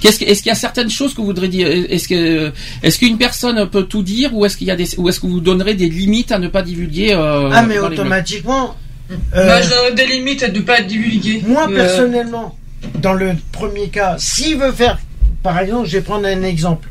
est-ce 0.04 0.18
qu'il 0.18 0.46
y 0.46 0.50
a 0.50 0.54
certaines 0.56 0.90
choses 0.90 1.12
que 1.14 1.18
vous 1.20 1.26
voudrez 1.26 1.48
dire 1.48 1.68
Est-ce 1.68 2.08
que, 2.08 2.52
est-ce 2.82 2.98
qu'une 2.98 3.18
personne 3.18 3.68
peut 3.70 3.84
tout 3.84 4.02
dire 4.02 4.34
ou 4.34 4.44
est-ce 4.44 4.56
qu'il 4.56 4.66
y 4.66 4.70
a 4.72 4.76
des, 4.76 4.98
ou 4.98 5.08
est-ce 5.08 5.20
que 5.20 5.26
vous 5.26 5.40
donnerez 5.40 5.74
des 5.74 5.88
limites 5.88 6.32
à 6.32 6.38
ne 6.40 6.48
pas 6.48 6.62
divulguer 6.62 7.12
euh, 7.14 7.50
Ah 7.52 7.62
mais 7.62 7.78
automatiquement. 7.78 8.74
euh, 9.12 9.46
Moi, 9.46 9.60
je 9.60 9.68
donnerais 9.68 9.92
des 9.94 10.06
limites 10.06 10.42
à 10.42 10.48
ne 10.48 10.60
pas 10.60 10.80
être 10.80 10.88
divulgué. 10.88 11.42
Moi, 11.46 11.68
Euh, 11.70 11.74
personnellement, 11.76 12.56
dans 13.00 13.12
le 13.12 13.32
premier 13.52 13.88
cas, 13.90 14.16
s'il 14.18 14.56
veut 14.56 14.72
faire, 14.72 14.98
par 15.44 15.58
exemple, 15.60 15.86
je 15.88 15.98
vais 15.98 16.02
prendre 16.02 16.26
un 16.26 16.42
exemple. 16.42 16.88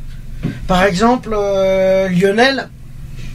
Par 0.68 0.84
exemple, 0.86 1.30
euh, 1.34 2.08
Lionel, 2.10 2.70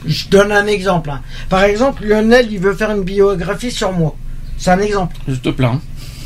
je 0.05 0.27
donne 0.29 0.51
un 0.51 0.67
exemple. 0.67 1.09
hein. 1.09 1.21
Par 1.49 1.63
exemple, 1.63 2.05
Lionel, 2.05 2.47
il 2.51 2.59
veut 2.59 2.75
faire 2.75 2.91
une 2.91 3.03
biographie 3.03 3.71
sur 3.71 3.91
moi. 3.91 4.15
C'est 4.57 4.71
un 4.71 4.79
exemple. 4.79 5.15
Je 5.27 5.35
te 5.35 5.49
plains. 5.49 5.81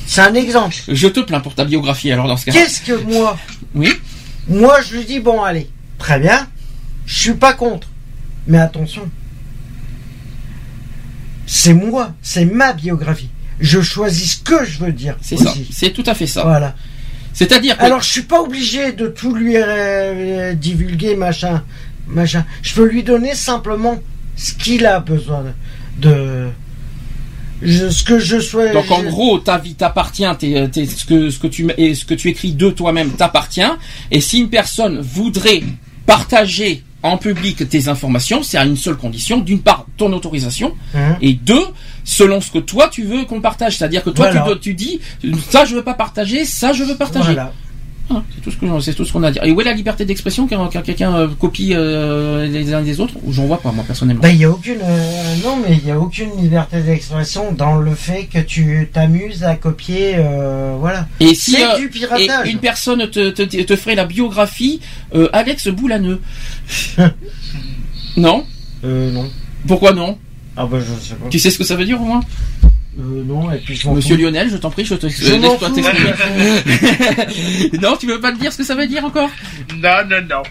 C'est 0.08 0.22
un 0.22 0.34
exemple. 0.34 0.76
Je 0.88 1.08
te 1.08 1.20
plains 1.22 1.40
pour 1.40 1.56
ta 1.56 1.64
biographie 1.66 2.12
alors 2.12 2.28
dans 2.28 2.38
ce 2.38 2.46
cas. 2.46 2.52
Qu'est-ce 2.52 2.82
que 2.82 2.94
moi, 3.04 3.38
Oui. 3.76 3.94
moi, 4.48 4.80
je 4.82 4.96
lui 4.98 5.06
dis, 5.06 5.20
bon, 5.20 5.42
allez, 5.42 5.70
très 5.98 6.20
bien, 6.20 6.48
je 7.06 7.18
suis 7.20 7.34
pas 7.34 7.54
contre. 7.54 7.88
Mais 8.48 8.58
attention, 8.58 9.10
c'est 11.46 11.74
moi, 11.74 12.14
c'est 12.22 12.46
ma 12.46 12.74
biographie. 12.74 13.30
Je 13.60 13.82
choisis 13.82 14.38
ce 14.38 14.44
que 14.44 14.66
je 14.66 14.80
veux 14.80 14.92
dire. 14.92 15.16
C'est 15.22 15.38
ça. 15.38 15.52
aussi. 15.52 15.70
C'est 15.72 15.92
tout 15.92 16.04
à 16.08 16.16
fait 16.16 16.28
ça. 16.28 16.44
Voilà. 16.44 16.76
C'est-à-dire 17.34 17.78
que 17.78 17.84
Alors, 17.84 18.02
je 18.02 18.10
suis 18.10 18.24
pas 18.24 18.42
obligé 18.42 18.92
de 18.92 19.08
tout 19.08 19.34
lui 19.36 19.54
euh, 19.56 20.54
divulguer, 20.54 21.16
machin, 21.16 21.64
machin. 22.12 22.46
Je 22.62 22.74
peux 22.76 22.86
lui 22.88 23.04
donner 23.04 23.34
simplement 23.36 24.00
ce 24.36 24.54
qu'il 24.54 24.86
a 24.86 25.00
besoin 25.00 25.44
de, 26.00 26.48
Je- 27.62 27.90
ce 27.90 28.04
que 28.04 28.18
je 28.20 28.40
souhaite. 28.40 28.74
Donc 28.74 28.90
en 28.90 29.02
je- 29.04 29.08
gros, 29.08 29.38
ta 29.40 29.58
vie 29.60 29.76
t'appartient, 29.76 30.26
t'es- 30.40 30.68
t'es- 30.70 30.86
ce 30.88 31.06
que 31.06 31.30
ce 31.30 31.38
que 31.40 31.48
tu 31.48 31.68
et 31.78 31.94
ce 31.94 32.06
que 32.06 32.14
tu 32.16 32.30
écris 32.30 32.54
de 32.54 32.70
toi-même 32.72 33.12
t'appartient. 33.12 33.62
Et 34.10 34.20
si 34.20 34.40
une 34.40 34.50
personne 34.50 35.00
voudrait 35.00 35.62
partager 36.08 36.84
en 37.04 37.18
public 37.18 37.68
tes 37.70 37.88
informations, 37.88 38.42
c'est 38.44 38.58
à 38.58 38.66
une 38.66 38.78
seule 38.78 38.96
condition 38.98 39.40
d'une 39.40 39.60
part 39.62 39.86
ton 39.98 40.12
autorisation 40.14 40.74
Hein 40.96 41.18
et 41.22 41.34
deux 41.34 41.64
selon 42.04 42.42
ce 42.42 42.50
que 42.52 42.60
toi 42.60 42.90
tu 42.92 43.04
veux 43.04 43.26
qu'on 43.26 43.42
partage. 43.42 43.78
C'est-à-dire 43.78 44.04
que 44.04 44.10
toi 44.10 44.32
Voilà. 44.32 44.56
tu, 44.56 44.60
tu 44.60 44.74
dis 44.74 45.00
ça 45.50 45.66
je 45.66 45.76
veux 45.76 45.84
pas 45.84 45.94
partager, 45.94 46.46
ça 46.46 46.74
je 46.74 46.84
veux 46.84 46.96
partager. 46.96 47.26
Voilà. 47.34 47.54
Ah, 48.14 48.24
c'est 48.36 48.42
tout 48.42 48.52
ce 48.52 48.58
que 48.58 48.80
c'est 48.82 48.94
tout 48.94 49.06
ce 49.06 49.14
qu'on 49.14 49.24
a 49.24 49.30
à 49.30 49.32
dire. 49.32 49.44
Et 49.46 49.52
où 49.52 49.62
est 49.62 49.64
la 49.64 49.74
liberté 49.74 50.04
d'expression 50.06 50.48
quand, 50.48 50.70
quand 50.72 50.82
quelqu'un 50.82 51.16
euh, 51.16 51.28
copie 51.40 51.72
euh, 51.74 52.46
les 52.48 52.74
uns 52.74 52.82
des 52.82 53.00
autres? 53.00 53.14
J'en 53.30 53.46
vois 53.46 53.60
pas 53.62 53.72
moi 53.72 53.84
personnellement. 53.86 54.22
Ben, 54.22 54.30
il 54.32 54.40
y 54.42 54.46
a 54.46 54.50
aucune. 54.52 54.80
euh, 54.84 55.36
non, 55.44 55.58
mais 55.58 55.76
il 55.82 55.88
y 55.88 55.92
a 55.92 55.98
aucune 56.00 56.30
liberté 56.38 56.82
d'expression 56.82 57.52
dans 57.54 57.78
le 57.78 57.96
fait 57.96 58.26
que 58.26 58.40
tu 58.40 58.90
t'amuses 58.92 59.44
à 59.44 59.56
copier. 59.56 60.16
euh, 60.18 60.76
voilà. 60.80 61.08
Et 61.20 61.34
si 61.36 61.56
du 61.80 61.90
piratage. 61.90 62.48
et 62.48 62.52
une 62.52 62.60
personne 62.60 63.10
te, 63.10 63.30
te, 63.30 63.44
te 63.44 63.76
ferait 63.76 63.96
la 63.96 64.06
biographie 64.06 64.82
euh, 65.16 65.30
Alex 65.32 65.70
Boulaneux. 65.70 66.20
non? 68.18 68.46
Euh, 68.84 69.12
non. 69.12 69.30
Pourquoi 69.68 69.94
non? 69.94 70.18
Ah 70.58 70.66
bah 70.66 70.80
je 70.80 71.08
sais 71.08 71.16
pas. 71.16 71.30
Tu 71.30 71.40
sais 71.40 71.50
ce 71.52 71.58
que 71.58 71.64
ça 71.64 71.76
veut 71.76 71.86
dire 71.86 72.02
au 72.02 72.06
moins? 72.06 72.22
Euh, 73.00 73.24
non, 73.24 73.50
et 73.52 73.58
puis 73.60 73.76
je 73.76 73.88
Monsieur. 73.90 74.18
Lionel, 74.18 74.50
je 74.50 74.58
t'en 74.58 74.70
prie, 74.70 74.84
je 74.84 74.96
te 74.96 75.08
Je 75.08 75.36
m'en 75.36 75.52
laisse-toi 75.52 75.70
fous, 75.70 75.76
t'exprimer. 75.76 76.10
non, 77.82 77.96
tu 77.96 78.06
veux 78.06 78.20
pas 78.20 78.34
te 78.34 78.40
dire 78.40 78.52
ce 78.52 78.58
que 78.58 78.66
ça 78.66 78.76
veut 78.76 78.86
dire 78.88 79.06
encore? 79.06 79.30
Non, 79.78 79.90
non, 80.10 80.22
non. 80.30 80.44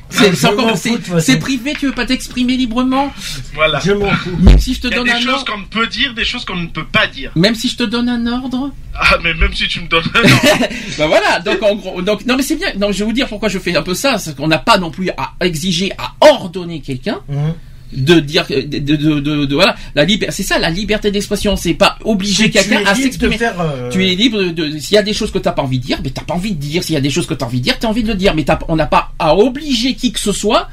C'est 1.18 1.38
privé, 1.38 1.74
tu 1.78 1.86
veux 1.86 1.92
pas 1.92 2.06
t'exprimer 2.06 2.56
librement? 2.56 3.12
Voilà. 3.54 3.78
Je 3.84 3.92
m'en 3.92 4.10
fous. 4.10 4.36
Même 4.40 4.58
si 4.58 4.72
je 4.72 4.80
te 4.80 4.86
Il 4.86 4.90
y 4.90 4.94
a 4.94 4.96
donne 4.96 5.06
des 5.06 5.12
un 5.12 5.20
choses 5.20 5.34
ordre 5.34 5.52
qu'on 5.52 5.58
ne 5.58 5.64
peut 5.66 5.86
dire, 5.86 6.14
des 6.14 6.24
choses 6.24 6.46
qu'on 6.46 6.56
ne 6.56 6.68
peut 6.68 6.86
pas 6.90 7.06
dire. 7.08 7.30
Même 7.36 7.54
si 7.54 7.68
je 7.68 7.76
te 7.76 7.82
donne 7.82 8.08
un 8.08 8.26
ordre 8.26 8.72
Ah, 8.94 9.18
mais 9.22 9.34
même 9.34 9.52
si 9.52 9.68
tu 9.68 9.80
me 9.80 9.88
donnes 9.88 10.04
un 10.14 10.22
ordre. 10.22 10.66
Bah 10.98 11.06
voilà, 11.08 11.40
donc 11.40 11.62
en 11.62 11.74
gros, 11.76 12.00
donc 12.02 12.24
non 12.24 12.36
mais 12.36 12.42
c'est 12.42 12.56
bien. 12.56 12.68
Non, 12.78 12.90
je 12.90 13.00
vais 13.00 13.04
vous 13.04 13.12
dire 13.12 13.28
pourquoi 13.28 13.50
je 13.50 13.58
fais 13.58 13.76
un 13.76 13.82
peu 13.82 13.94
ça, 13.94 14.18
c'est 14.18 14.34
qu'on 14.34 14.48
n'a 14.48 14.58
pas 14.58 14.78
non 14.78 14.90
plus 14.90 15.10
à 15.10 15.34
exiger, 15.40 15.92
à 15.98 16.14
ordonner 16.20 16.80
quelqu'un 16.80 17.20
Hein 17.30 17.54
de 17.92 18.20
dire, 18.20 18.46
de, 18.48 18.60
de, 18.78 18.96
de, 18.96 19.20
de- 19.20 19.44
de- 19.46 19.54
voilà, 19.54 19.74
la 19.94 20.04
liberté, 20.04 20.32
c'est 20.34 20.42
ça 20.44 20.58
la 20.58 20.70
liberté 20.70 21.10
d'expression, 21.10 21.56
c'est 21.56 21.74
pas 21.74 21.98
obliger 22.04 22.48
quelqu'un 22.50 22.82
à 22.86 22.94
s'exprimer. 22.94 23.36
euh, 23.42 23.90
Tu 23.90 24.06
es 24.06 24.14
libre 24.14 24.42
de, 24.52 24.78
s'il 24.78 24.94
y 24.94 24.98
a 24.98 25.02
des 25.02 25.12
choses 25.12 25.32
que 25.32 25.38
t'as 25.38 25.52
pas 25.52 25.62
envie 25.62 25.78
de 25.80 25.84
dire, 25.84 25.98
mais 26.04 26.10
t'as 26.10 26.22
pas 26.22 26.34
envie 26.34 26.52
de 26.54 26.60
dire. 26.60 26.84
S'il 26.84 26.94
y 26.94 26.98
a 26.98 27.00
des 27.00 27.10
choses 27.10 27.26
que 27.26 27.34
t'as 27.34 27.46
envie 27.46 27.58
de 27.58 27.64
dire, 27.64 27.78
t'as 27.78 27.88
envie 27.88 28.02
de 28.04 28.08
le 28.08 28.14
dire. 28.14 28.34
Mais 28.34 28.44
t'as- 28.44 28.58
on 28.68 28.76
n'a 28.76 28.86
pas 28.86 29.12
à 29.18 29.34
obliger 29.36 29.94
qui 29.94 30.12
que 30.12 30.20
ce 30.20 30.32
soit 30.32 30.68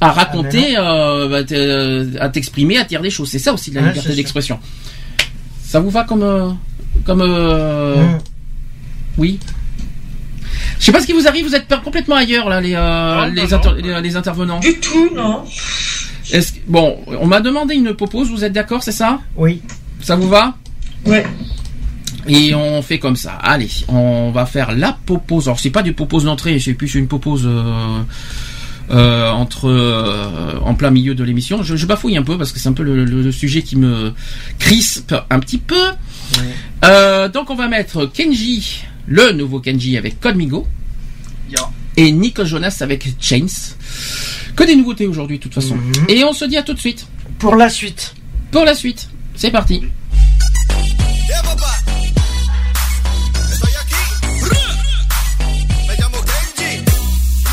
à 0.00 0.10
raconter, 0.10 0.74
euh, 0.78 1.28
bah, 1.28 1.44
te- 1.44 2.18
à 2.18 2.28
t'exprimer, 2.30 2.78
à 2.78 2.84
dire 2.84 3.00
des 3.02 3.10
choses. 3.10 3.28
C'est 3.30 3.38
ça 3.38 3.52
aussi 3.52 3.70
la 3.70 3.82
liberté 3.82 4.14
d'expression. 4.14 4.58
Ça 5.66 5.80
vous 5.80 5.90
va 5.90 6.04
comme, 6.04 6.22
euh, 6.22 6.48
comme, 7.04 7.20
euh, 7.20 7.96
Hum. 7.96 8.18
oui? 9.18 9.38
Je 10.80 10.84
sais 10.86 10.92
pas 10.92 11.00
ce 11.00 11.06
qui 11.06 11.12
vous 11.12 11.26
arrive, 11.28 11.46
vous 11.46 11.54
êtes 11.54 11.68
complètement 11.82 12.16
ailleurs 12.16 12.48
là, 12.48 12.60
les, 12.60 12.74
euh, 12.74 13.26
Non, 13.26 13.32
les, 13.32 13.42
non, 13.42 13.52
inter- 13.54 13.68
non. 13.68 13.74
les, 13.96 14.00
les 14.02 14.16
intervenants. 14.16 14.60
Du 14.60 14.74
tout, 14.80 15.10
non. 15.14 15.44
Est-ce 16.32 16.52
que- 16.52 16.58
bon, 16.66 16.98
on 17.20 17.26
m'a 17.26 17.40
demandé 17.40 17.74
une 17.74 17.94
propose, 17.94 18.30
vous 18.30 18.44
êtes 18.44 18.52
d'accord, 18.52 18.82
c'est 18.82 18.92
ça? 18.92 19.20
Oui. 19.36 19.60
Ça 20.00 20.16
vous 20.16 20.28
va? 20.28 20.56
Ouais. 21.06 21.24
Et 22.26 22.54
on 22.54 22.80
fait 22.80 22.98
comme 22.98 23.16
ça. 23.16 23.32
Allez, 23.32 23.68
on 23.88 24.30
va 24.30 24.46
faire 24.46 24.72
la 24.72 24.96
propose. 25.04 25.46
Alors 25.48 25.60
c'est 25.60 25.70
pas 25.70 25.82
du 25.82 25.92
propose 25.92 26.24
d'entrée, 26.24 26.58
c'est 26.58 26.72
plus 26.72 26.94
une 26.94 27.06
propose 27.06 27.42
euh, 27.44 27.98
euh, 28.90 29.30
entre 29.30 29.68
euh, 29.68 30.58
en 30.62 30.74
plein 30.74 30.90
milieu 30.90 31.14
de 31.14 31.22
l'émission. 31.22 31.62
Je, 31.62 31.76
je 31.76 31.86
bafouille 31.86 32.16
un 32.16 32.22
peu 32.22 32.38
parce 32.38 32.52
que 32.52 32.58
c'est 32.58 32.68
un 32.70 32.72
peu 32.72 32.82
le, 32.82 33.04
le- 33.04 33.22
le 33.22 33.32
sujet 33.32 33.60
qui 33.62 33.76
me 33.76 34.12
crispe 34.58 35.14
un 35.28 35.38
petit 35.40 35.58
peu. 35.58 35.76
Euh, 36.84 37.28
donc 37.28 37.50
on 37.50 37.54
va 37.54 37.68
mettre 37.68 38.06
Kenji, 38.06 38.84
le 39.06 39.32
nouveau 39.32 39.60
Kenji 39.60 39.98
avec 39.98 40.18
Code 40.20 40.36
Migo. 40.36 40.66
Et 41.96 42.10
Nico 42.12 42.44
Jonas 42.44 42.78
avec 42.80 43.06
Chains. 43.20 43.46
Que 44.56 44.64
des 44.64 44.76
nouveautés 44.76 45.06
aujourd'hui 45.06 45.38
de 45.38 45.42
toute 45.42 45.54
façon. 45.54 45.76
Mhm. 45.76 46.06
Et 46.08 46.24
on 46.24 46.32
se 46.32 46.44
dit 46.44 46.56
à 46.56 46.62
tout 46.62 46.74
de 46.74 46.78
suite 46.80 47.06
Pour 47.38 47.56
la 47.56 47.68
suite. 47.68 48.14
pour 48.50 48.64
la 48.64 48.74
suite. 48.74 49.08
C'est 49.34 49.50
parti. 49.50 49.82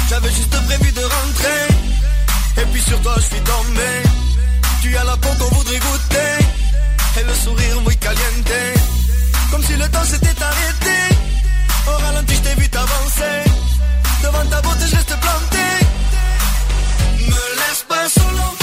J'avais 0.10 0.30
juste 0.30 0.50
prévu 0.68 0.92
de 0.92 1.00
rentrer. 1.02 2.62
Et 2.62 2.66
puis 2.72 2.82
sur 2.82 3.00
toi, 3.02 3.16
je 3.18 3.22
suis 3.22 3.44
tombé. 3.44 3.90
Tu 4.82 4.96
as 4.98 5.04
la 5.06 5.16
peau 5.18 5.30
qu'on 5.40 5.56
voudrait 5.56 5.80
goûter. 5.80 6.46
Et 7.20 7.24
le 7.24 7.34
sourire 7.34 7.82
muy 7.86 7.96
caliente. 7.98 8.54
Comme 9.52 9.64
si 9.64 9.74
le 9.74 9.88
temps 9.90 10.04
s'était 10.04 10.42
arrêté. 10.44 11.16
Au 11.88 11.92
ralenti, 12.04 12.36
je 12.36 12.42
t'ai 12.42 12.62
vu 12.62 12.70
t'avancer. 12.70 13.51
Devant 14.24 14.46
ta 14.50 14.62
beauté, 14.62 14.86
je 14.88 14.96
reste 14.96 15.16
planté. 15.20 15.66
Me 17.20 17.44
laisse 17.60 17.84
pas 17.88 18.08
solo, 18.10 18.61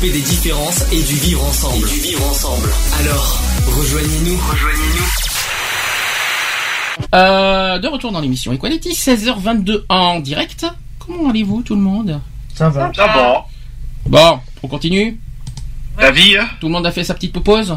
respect 0.00 0.18
des 0.18 0.24
différences 0.24 0.84
et 0.92 1.02
du 1.02 1.14
vivre 1.14 1.44
ensemble. 1.44 1.86
Et 1.86 1.92
du 1.92 2.00
vivre 2.00 2.26
ensemble. 2.26 2.68
Alors, 3.00 3.38
rejoignez-nous. 3.66 4.36
Rejoignez-nous. 4.36 5.06
Euh, 7.14 7.78
de 7.78 7.88
retour 7.88 8.12
dans 8.12 8.20
l'émission 8.20 8.52
Equality, 8.52 8.92
16h22 8.92 9.84
en 9.88 10.20
direct. 10.20 10.66
Comment 10.98 11.30
allez-vous 11.30 11.62
tout 11.62 11.74
le 11.74 11.80
monde? 11.82 12.20
Ça 12.54 12.68
va. 12.68 12.90
Ça 12.94 13.06
va. 13.06 13.46
Bon, 14.06 14.40
on 14.62 14.68
continue? 14.68 15.18
La 15.98 16.10
vie, 16.10 16.36
hein 16.36 16.48
Tout 16.60 16.68
le 16.68 16.72
monde 16.72 16.86
a 16.86 16.92
fait 16.92 17.04
sa 17.04 17.14
petite 17.14 17.38
pause? 17.40 17.76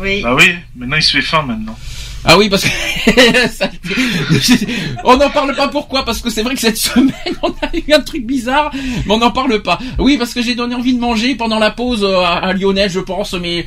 Oui. 0.00 0.20
Bah 0.22 0.34
oui, 0.34 0.54
maintenant 0.74 0.96
il 0.96 1.02
se 1.02 1.12
fait 1.16 1.22
faim 1.22 1.42
maintenant. 1.42 1.78
Ah 2.24 2.36
oui, 2.36 2.50
parce 2.50 2.64
que 2.64 2.68
on 5.04 5.16
n'en 5.16 5.30
parle 5.30 5.54
pas 5.54 5.68
pourquoi 5.68 6.04
Parce 6.04 6.20
que 6.20 6.30
c'est 6.30 6.42
vrai 6.42 6.54
que 6.54 6.60
cette 6.60 6.76
semaine 6.76 7.12
on 7.42 7.50
a 7.50 7.70
eu 7.74 7.92
un 7.92 8.00
truc 8.00 8.26
bizarre, 8.26 8.70
mais 8.74 9.14
on 9.14 9.18
n'en 9.18 9.30
parle 9.30 9.62
pas. 9.62 9.78
Oui, 9.98 10.16
parce 10.16 10.34
que 10.34 10.42
j'ai 10.42 10.54
donné 10.54 10.74
envie 10.74 10.94
de 10.94 11.00
manger 11.00 11.34
pendant 11.34 11.58
la 11.58 11.70
pause 11.70 12.04
euh, 12.04 12.20
à, 12.24 12.52
Lionel, 12.52 12.90
je 12.90 13.00
pense, 13.00 13.34
mais 13.34 13.66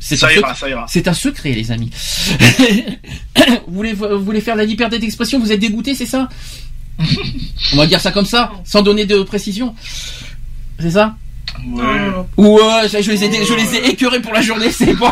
c'est 0.00 0.16
Ça 0.16 0.26
un 0.26 0.30
ira, 0.32 0.54
ira. 0.68 0.86
C'est 0.88 1.08
un 1.08 1.14
secret, 1.14 1.52
les 1.52 1.72
amis. 1.72 1.90
vous 3.66 3.74
voulez 3.74 3.94
vous 3.94 4.22
voulez 4.22 4.40
faire 4.40 4.56
la 4.56 4.64
liberté 4.64 4.98
d'expression 4.98 5.38
Vous 5.38 5.50
êtes 5.52 5.60
dégoûté, 5.60 5.94
c'est 5.94 6.06
ça 6.06 6.28
On 7.72 7.76
va 7.76 7.86
dire 7.86 8.00
ça 8.00 8.12
comme 8.12 8.26
ça, 8.26 8.52
sans 8.64 8.82
donner 8.82 9.06
de 9.06 9.22
précision. 9.22 9.74
C'est 10.78 10.90
ça 10.90 11.16
Ouais. 11.66 11.84
ou 12.36 12.58
euh, 12.58 12.88
je, 12.92 13.00
je 13.00 13.10
les 13.12 13.24
ai, 13.24 13.44
je 13.46 13.54
les 13.54 13.74
ai 13.76 13.90
écœurés 13.90 14.20
pour 14.20 14.32
la 14.32 14.42
journée, 14.42 14.72
c'est 14.72 14.92
bon. 14.94 15.10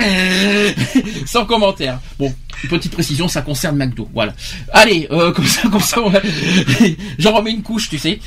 Sans 1.26 1.44
commentaire. 1.46 1.98
Bon, 2.18 2.32
petite 2.68 2.92
précision, 2.92 3.28
ça 3.28 3.42
concerne 3.42 3.76
McDo. 3.76 4.08
Voilà. 4.14 4.34
Allez, 4.72 5.06
euh, 5.10 5.32
comme 5.36 5.46
ça, 5.46 5.62
comme 5.68 5.80
ça, 5.80 6.00
on 6.02 6.10
va- 6.10 6.20
j'en 7.18 7.32
remets 7.32 7.52
une 7.52 7.62
couche, 7.62 7.88
tu 7.88 7.98
sais. 7.98 8.20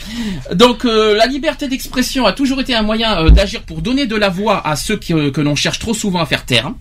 Donc, 0.53 0.85
euh, 0.85 1.15
la 1.15 1.25
liberté 1.25 1.67
d'expression 1.67 2.25
a 2.25 2.33
toujours 2.33 2.59
été 2.61 2.73
un 2.75 2.83
moyen 2.83 3.17
euh, 3.25 3.29
d'agir 3.29 3.61
pour 3.63 3.81
donner 3.81 4.05
de 4.05 4.15
la 4.15 4.29
voix 4.29 4.65
à 4.67 4.75
ceux 4.75 4.97
qui, 4.97 5.13
euh, 5.13 5.31
que 5.31 5.41
l'on 5.41 5.55
cherche 5.55 5.79
trop 5.79 5.93
souvent 5.93 6.19
à 6.19 6.25
faire 6.25 6.45
taire. 6.45 6.71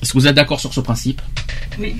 Est-ce 0.00 0.12
que 0.12 0.18
vous 0.18 0.28
êtes 0.28 0.36
d'accord 0.36 0.60
sur 0.60 0.72
ce 0.72 0.78
principe? 0.78 1.20
Oui. 1.80 1.96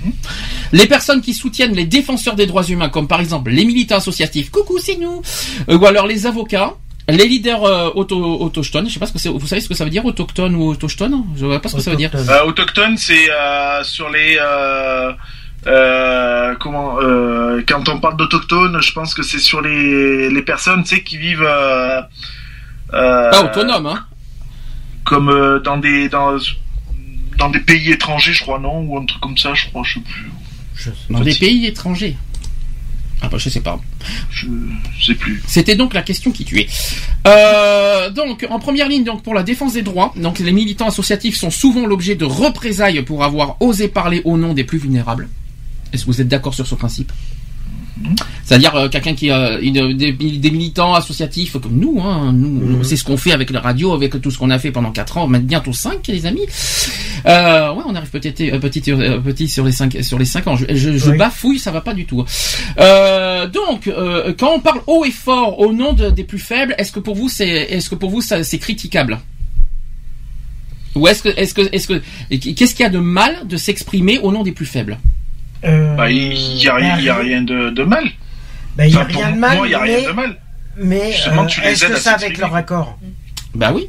Les 0.73 0.87
personnes 0.87 1.21
qui 1.21 1.35
soutiennent 1.35 1.75
les 1.75 1.85
défenseurs 1.85 2.37
des 2.37 2.47
droits 2.47 2.63
humains, 2.63 2.89
comme 2.89 3.09
par 3.09 3.21
exemple 3.21 3.51
les 3.51 3.65
militants 3.65 3.97
associatifs, 3.97 4.51
coucou, 4.51 4.79
c'est 4.79 4.97
nous, 4.97 5.21
ou 5.69 5.85
alors 5.85 6.07
les 6.07 6.27
avocats, 6.27 6.75
les 7.09 7.29
leaders 7.29 7.65
euh, 7.65 7.91
auto, 7.95 8.41
autochtones, 8.41 8.89
je 8.89 8.95
sais 8.95 9.01
pas 9.01 9.07
ce 9.07 9.13
que 9.13 9.19
c'est, 9.19 9.29
vous 9.29 9.47
savez 9.47 9.61
ce 9.61 9.69
que 9.69 9.75
ça 9.75 9.85
veut 9.85 9.91
dire, 9.91 10.05
autochtone 10.05 10.57
ou 10.57 10.69
autochtone 10.69 11.23
Je 11.37 11.47
vois 11.47 11.61
pas 11.61 11.69
ce 11.69 11.77
que 11.77 11.83
ça 11.83 11.93
veut 11.93 11.97
dire. 11.97 12.11
Euh, 12.15 12.45
autochtone, 12.45 12.97
c'est 12.97 13.31
euh, 13.31 13.85
sur 13.85 14.11
les. 14.11 14.37
Euh, 14.41 15.13
euh, 15.69 16.55
comment 16.59 17.01
euh, 17.01 17.63
Quand 17.67 17.89
on 17.89 18.01
parle 18.01 18.17
d'autochtone, 18.17 18.81
je 18.81 18.93
pense 18.93 19.15
que 19.15 19.23
c'est 19.23 19.39
sur 19.39 19.61
les, 19.61 20.31
les 20.31 20.43
personnes, 20.43 20.83
tu 20.83 20.97
sais, 20.97 21.03
qui 21.03 21.17
vivent. 21.17 21.47
Euh, 21.47 22.01
euh, 22.93 23.31
Pas 23.31 23.45
autonome, 23.45 23.87
hein 23.87 24.07
Comme 25.05 25.29
euh, 25.29 25.61
dans 25.61 25.77
des 25.77 26.09
dans 26.09 26.37
dans 27.39 27.51
des 27.51 27.61
pays 27.61 27.93
étrangers, 27.93 28.33
je 28.33 28.43
crois, 28.43 28.59
non? 28.59 28.81
Ou 28.81 28.99
un 28.99 29.07
truc 29.07 29.21
comme 29.21 29.37
ça, 29.37 29.55
je 29.55 29.67
crois, 29.67 29.83
je 29.85 29.95
sais 29.95 30.01
plus. 30.01 30.31
Dans 31.11 31.21
des 31.21 31.35
pays 31.35 31.67
étrangers. 31.67 32.17
Ah 33.23 33.29
bah 33.29 33.39
je 33.39 33.49
sais 33.49 33.61
pas. 33.61 33.81
Je 34.31 34.47
sais 35.03 35.15
plus. 35.15 35.43
C'était 35.47 35.75
donc 35.75 35.95
la 35.95 36.03
question 36.03 36.31
qui 36.31 36.45
tuait. 36.45 36.69
Euh, 37.27 38.11
donc 38.11 38.47
en 38.51 38.59
première 38.59 38.89
ligne 38.89 39.05
donc 39.05 39.23
pour 39.23 39.35
la 39.35 39.43
défense 39.43 39.73
des 39.73 39.83
droits, 39.83 40.13
donc 40.17 40.39
les 40.39 40.53
militants 40.53 40.89
associatifs 40.89 41.37
sont 41.37 41.51
souvent 41.51 41.87
l'objet 41.87 42.15
de 42.15 42.25
représailles 42.25 43.03
pour 43.03 43.25
avoir 43.25 43.57
osé 43.61 43.89
parler 43.89 44.23
au 44.25 44.37
nom 44.37 44.53
des 44.53 44.65
plus 44.65 44.79
vulnérables. 44.79 45.29
Est-ce 45.93 46.05
que 46.05 46.11
vous 46.11 46.21
êtes 46.21 46.29
d'accord 46.29 46.55
sur 46.55 46.67
ce 46.67 46.75
principe? 46.75 47.13
C'est-à-dire 48.45 48.75
euh, 48.77 48.89
quelqu'un 48.89 49.15
qui 49.15 49.31
a 49.31 49.59
une- 49.59 49.93
des, 49.95 50.13
des 50.13 50.51
militants 50.51 50.95
associatifs 50.95 51.53
comme 51.59 51.77
nous, 51.79 52.01
hein, 52.03 52.33
nous, 52.33 52.49
nous, 52.49 52.85
c'est 52.85 52.97
ce 52.97 53.05
qu'on 53.05 53.17
fait 53.17 53.33
avec 53.33 53.51
la 53.51 53.61
radio, 53.61 53.93
avec 53.95 54.21
tout 54.21 54.31
ce 54.31 54.39
qu'on 54.39 54.51
a 54.51 54.59
fait 54.59 54.71
pendant 54.71 54.93
4 54.93 55.19
ans, 55.19 55.27
maintenant 55.27 55.49
bientôt 55.49 55.73
5 55.73 56.07
les 56.09 56.27
amis. 56.27 56.43
Euh, 57.27 57.73
ouais, 57.73 57.83
on 57.87 57.95
arrive 57.95 58.11
peut-être 58.11 58.41
euh, 58.43 58.59
petit, 58.59 58.83
euh, 58.93 59.19
petit 59.21 59.49
sur 59.49 59.65
les 59.65 59.73
5 59.73 59.97
sur 60.03 60.19
les 60.19 60.25
5 60.25 60.47
ans. 60.47 60.57
Je, 60.57 60.67
je, 60.75 60.97
je 60.99 61.11
Oui. 61.11 61.17
bafouille, 61.19 61.59
ça 61.59 61.71
va 61.73 61.81
pas 61.81 61.95
du 61.95 62.05
tout. 62.07 62.25
Euh, 62.79 63.47
donc 63.49 63.87
euh, 63.89 64.33
quand 64.39 64.53
on 64.55 64.61
parle 64.61 64.81
haut 64.87 65.05
et 65.05 65.11
fort 65.11 65.59
au 65.61 65.73
nom 65.73 65.93
de- 65.93 66.11
des 66.11 66.25
plus 66.25 66.39
faibles, 66.39 66.75
est-ce 66.79 66.93
que 66.93 67.01
pour 67.01 67.15
vous 67.17 67.29
c'est 67.29 67.49
est-ce 67.49 67.89
que 67.91 67.95
pour 67.95 68.11
vous 68.11 68.21
ça 68.21 68.45
c'est 68.45 68.59
critiquable? 68.59 69.19
Ou 70.95 71.09
est-ce 71.09 71.23
que 71.23 71.29
est-ce 71.29 71.53
que 71.55 71.63
est-ce 71.73 71.89
que 71.89 72.03
et 72.31 72.39
qu'est-ce 72.39 72.75
qu'il 72.75 72.85
y 72.85 72.87
a 72.87 72.91
de 72.91 72.99
mal 72.99 73.47
de 73.47 73.57
s'exprimer 73.57 74.19
au 74.19 74.33
nom 74.33 74.43
des 74.43 74.53
plus 74.53 74.67
faibles? 74.67 74.99
Euh, 75.65 75.95
Bah, 75.97 76.11
il 76.11 76.33
y 76.63 76.69
a, 76.69 76.79
il 76.99 77.05
y 77.05 77.09
a 77.09 77.17
rien 77.17 77.43
de, 77.43 77.71
de 77.71 77.83
mal. 77.83 78.05
bah, 78.77 78.87
il 78.87 78.93
y 78.95 78.97
a 78.97 79.01
Enfin, 79.01 79.09
rien 79.19 79.31
de 79.33 79.39
mal, 79.39 79.57
moi, 79.57 79.69
y 79.69 79.75
a 79.75 79.81
mais, 79.81 79.97
rien 79.97 80.09
de 80.09 80.15
mal. 80.15 80.37
mais 80.77 81.13
Justement, 81.13 81.43
euh, 81.43 81.47
tu 81.47 81.61
les 81.61 81.69
est-ce 81.69 81.85
aides 81.87 81.93
que 81.93 81.99
c'est 81.99 82.09
avec 82.11 82.39
leur 82.39 82.55
accord? 82.55 82.99
Bah 83.55 83.73
oui. 83.75 83.89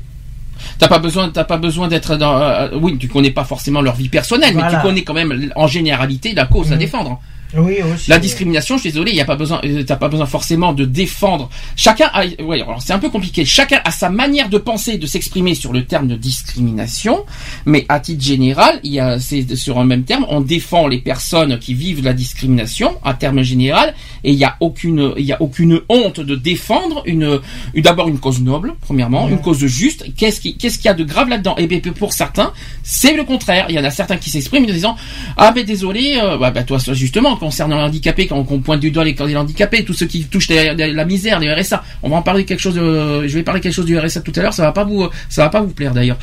T'as 0.80 0.88
pas 0.88 1.00
besoin, 1.00 1.30
t'as 1.30 1.44
pas 1.44 1.58
besoin 1.58 1.88
d'être 1.88 2.16
dans. 2.18 2.40
euh, 2.40 2.70
oui, 2.82 2.98
tu 2.98 3.08
connais 3.08 3.32
pas 3.32 3.44
forcément 3.44 3.82
leur 3.82 3.96
vie 3.96 4.10
personnelle, 4.10 4.56
mais 4.56 4.64
tu 4.70 4.78
connais 4.82 5.04
quand 5.04 5.14
même 5.14 5.52
en 5.56 5.68
généralité 5.68 6.34
la 6.34 6.46
cause 6.46 6.72
à 6.72 6.76
Mhm. 6.76 6.80
défendre. 6.80 7.22
Oui, 7.56 7.78
aussi. 7.94 8.10
La 8.10 8.20
discrimination, 8.20 8.76
je 8.76 8.82
suis 8.82 8.90
désolé, 8.92 9.12
il 9.12 9.18
y 9.18 9.22
a 9.22 9.26
pas 9.26 9.36
besoin, 9.38 9.62
euh, 9.64 9.84
t'as 9.84 9.96
pas 9.96 10.10
besoin 10.10 10.26
forcément 10.26 10.74
de 10.74 10.84
défendre. 10.86 11.50
Chacun 11.76 12.10
a, 12.14 12.26
ouais, 12.44 12.62
alors 12.62 12.82
c'est 12.82 12.94
un 12.94 13.00
peu 13.00 13.10
compliqué. 13.10 13.46
Chacun 13.46 13.80
a 13.86 13.92
sa 13.92 14.10
manière 14.10 14.50
de 14.50 14.58
penser, 14.58 14.98
de 14.98 15.06
s'exprimer 15.08 15.56
sur 15.56 15.72
le 15.72 15.86
terme 15.86 16.08
de 16.08 16.16
discrimination, 16.16 17.24
mais 17.66 17.86
à 17.90 18.00
titre 18.00 18.24
général, 18.24 18.80
il 18.84 18.94
y 18.94 19.00
a, 19.00 19.20
c'est 19.20 19.56
sur 19.56 19.80
un 19.80 19.86
même 19.86 20.04
terme, 20.04 20.26
on 20.30 20.42
défend 20.42 20.88
les 20.88 21.00
personnes 21.00 21.58
qui 21.60 21.74
vivent 21.74 22.04
la 22.04 22.14
discrimination 22.14 22.98
à 23.04 23.14
terme 23.14 23.42
général, 23.44 23.94
et 24.24 24.32
il 24.32 24.38
y 24.38 24.44
a 24.44 24.58
aucune, 24.60 25.14
il 25.18 25.26
y 25.26 25.32
a 25.32 25.42
aucune 25.42 25.80
honte 25.90 26.20
de 26.20 26.36
défendre 26.36 27.02
une, 27.06 27.40
une- 27.74 27.82
d'abord 27.84 28.08
une 28.10 28.20
cause 28.20 28.42
noble, 28.42 28.76
premièrement, 28.82 29.30
une 29.30 29.40
cause 29.40 29.66
juste. 29.66 30.06
Qu'est-ce 30.18 30.42
qui, 30.42 30.58
qu'est-ce 30.58 30.78
qu'il 30.78 30.86
y 30.88 30.90
a 30.90 30.94
de 30.94 31.04
grave 31.04 31.30
là-dedans? 31.30 31.56
Et 31.58 31.68
bien 31.68 31.80
pour 31.80 32.12
certains, 32.14 32.52
c'est 32.84 33.16
le 33.16 33.24
contraire. 33.24 33.68
Il 33.70 33.76
y 33.76 33.80
en 33.80 33.84
a 33.84 33.92
certains 33.92 34.18
qui 34.18 34.30
s'expriment 34.30 34.64
en 34.66 34.74
disant 34.74 34.96
ah 35.38 35.52
ben 35.52 35.64
désolé, 35.64 36.20
euh, 36.22 36.38
bah, 36.38 36.52
bah, 36.52 36.64
toi 36.64 36.78
justement 36.92 37.37
concernant 37.38 37.78
les 37.78 37.84
handicapés, 37.84 38.28
quand 38.28 38.46
on 38.50 38.60
pointe 38.60 38.80
du 38.80 38.92
doigt 38.92 39.04
les, 39.04 39.16
handicapés, 39.38 39.84
tous 39.86 39.94
ceux 39.94 40.06
qui 40.06 40.24
touchent 40.26 40.50
les- 40.50 40.74
la 40.76 41.06
misère, 41.06 41.40
les 41.40 41.54
RSA, 41.54 41.84
on 42.04 42.10
va 42.10 42.18
en 42.18 42.22
parler 42.22 42.46
quelque 42.46 42.60
chose. 42.60 42.76
De, 42.76 43.28
je 43.28 43.34
vais 43.34 43.44
parler 43.44 43.62
quelque 43.62 43.74
chose 43.74 43.86
du 43.86 43.98
RSA 43.98 44.22
tout 44.22 44.34
à 44.36 44.42
l'heure. 44.42 44.54
Ça 44.54 44.64
va 44.64 44.72
pas 44.72 44.84
vous, 44.84 45.08
va 45.38 45.50
pas 45.50 45.62
vous 45.62 45.70
plaire 45.74 45.94
d'ailleurs. 45.94 46.18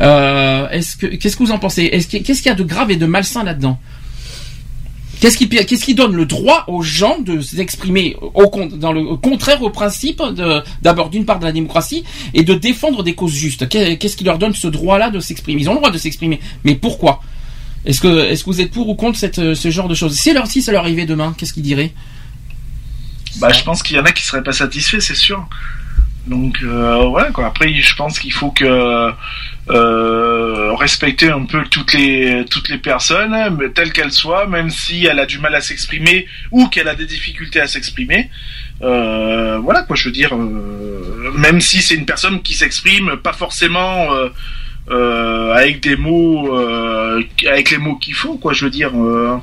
Euh, 0.00 0.68
est-ce 0.70 0.96
que 0.96 1.06
qu'est-ce 1.06 1.36
que 1.36 1.42
vous 1.42 1.52
en 1.52 1.58
pensez? 1.58 1.84
Est-ce 1.84 2.08
que- 2.08 2.18
qu'est-ce 2.18 2.42
qu'il 2.42 2.50
y 2.50 2.52
a 2.52 2.56
de 2.56 2.62
grave 2.64 2.90
et 2.90 2.96
de 2.96 3.06
malsain 3.06 3.44
là-dedans? 3.44 3.78
Qu'est-ce 5.20 5.38
qui, 5.84 5.94
donne 5.94 6.14
le 6.14 6.26
droit 6.26 6.64
aux 6.68 6.82
gens 6.82 7.18
de 7.20 7.40
s'exprimer 7.40 8.14
au, 8.20 8.48
contraire 9.16 9.62
au 9.62 9.70
principe 9.70 10.22
d'abord 10.82 11.08
d'une 11.08 11.24
part 11.24 11.38
de 11.38 11.46
la 11.46 11.52
démocratie 11.52 12.04
et 12.34 12.42
de 12.42 12.52
défendre 12.52 13.02
des 13.02 13.14
causes 13.14 13.32
justes? 13.32 13.66
Qu'est- 13.68 13.96
Qu'est-ce 13.96 14.16
qui 14.18 14.24
leur 14.24 14.36
donne 14.38 14.54
ce 14.54 14.66
droit-là 14.68 15.08
de 15.10 15.20
s'exprimer? 15.20 15.62
Ils 15.62 15.68
ont 15.70 15.74
le 15.74 15.78
droit 15.78 15.90
de 15.90 15.96
s'exprimer, 15.98 16.40
mais 16.64 16.74
pourquoi? 16.74 17.22
Est-ce 17.84 18.00
que, 18.00 18.24
est-ce 18.26 18.44
que 18.44 18.50
vous 18.50 18.60
êtes 18.60 18.70
pour 18.70 18.88
ou 18.88 18.94
contre 18.94 19.18
cette, 19.18 19.54
ce 19.54 19.70
genre 19.70 19.88
de 19.88 19.94
choses? 19.94 20.14
Si 20.14 20.32
leur, 20.32 20.46
si 20.46 20.62
ça 20.62 20.72
leur 20.72 20.82
arrivait 20.82 21.06
demain, 21.06 21.34
qu'est-ce 21.36 21.52
qu'ils 21.52 21.62
diraient? 21.62 21.92
Bah, 23.40 23.52
je 23.52 23.62
pense 23.62 23.82
qu'il 23.82 23.96
y 23.96 24.00
en 24.00 24.04
a 24.04 24.12
qui 24.12 24.22
seraient 24.22 24.42
pas 24.42 24.52
satisfaits, 24.52 25.00
c'est 25.00 25.16
sûr. 25.16 25.46
Donc, 26.26 26.58
euh, 26.62 27.06
ouais, 27.08 27.30
quoi. 27.32 27.46
Après, 27.46 27.72
je 27.74 27.96
pense 27.96 28.18
qu'il 28.18 28.32
faut 28.32 28.50
que 28.50 29.12
euh, 29.70 30.74
respecter 30.74 31.30
un 31.30 31.44
peu 31.44 31.62
toutes 31.70 31.92
les 31.92 32.44
toutes 32.50 32.70
les 32.70 32.78
personnes, 32.78 33.36
telles 33.74 33.92
qu'elles 33.92 34.12
soient, 34.12 34.46
même 34.46 34.70
si 34.70 35.04
elle 35.04 35.18
a 35.18 35.26
du 35.26 35.38
mal 35.38 35.54
à 35.54 35.60
s'exprimer 35.60 36.26
ou 36.50 36.68
qu'elle 36.68 36.88
a 36.88 36.94
des 36.94 37.06
difficultés 37.06 37.60
à 37.60 37.66
s'exprimer. 37.66 38.30
Euh, 38.82 39.58
voilà, 39.58 39.82
quoi. 39.82 39.96
Je 39.96 40.08
veux 40.08 40.12
dire, 40.12 40.34
euh, 40.34 41.30
même 41.36 41.60
si 41.60 41.82
c'est 41.82 41.94
une 41.94 42.06
personne 42.06 42.40
qui 42.40 42.54
s'exprime 42.54 43.16
pas 43.22 43.34
forcément. 43.34 44.08
Euh, 44.90 45.52
avec 45.52 45.82
des 45.82 45.96
mots, 45.96 46.54
euh, 46.54 47.22
avec 47.48 47.70
les 47.70 47.78
mots 47.78 47.96
qu'il 47.96 48.14
faut, 48.14 48.36
quoi. 48.36 48.52
Je 48.52 48.64
veux 48.64 48.70
dire, 48.70 48.90
euh, 48.94 49.38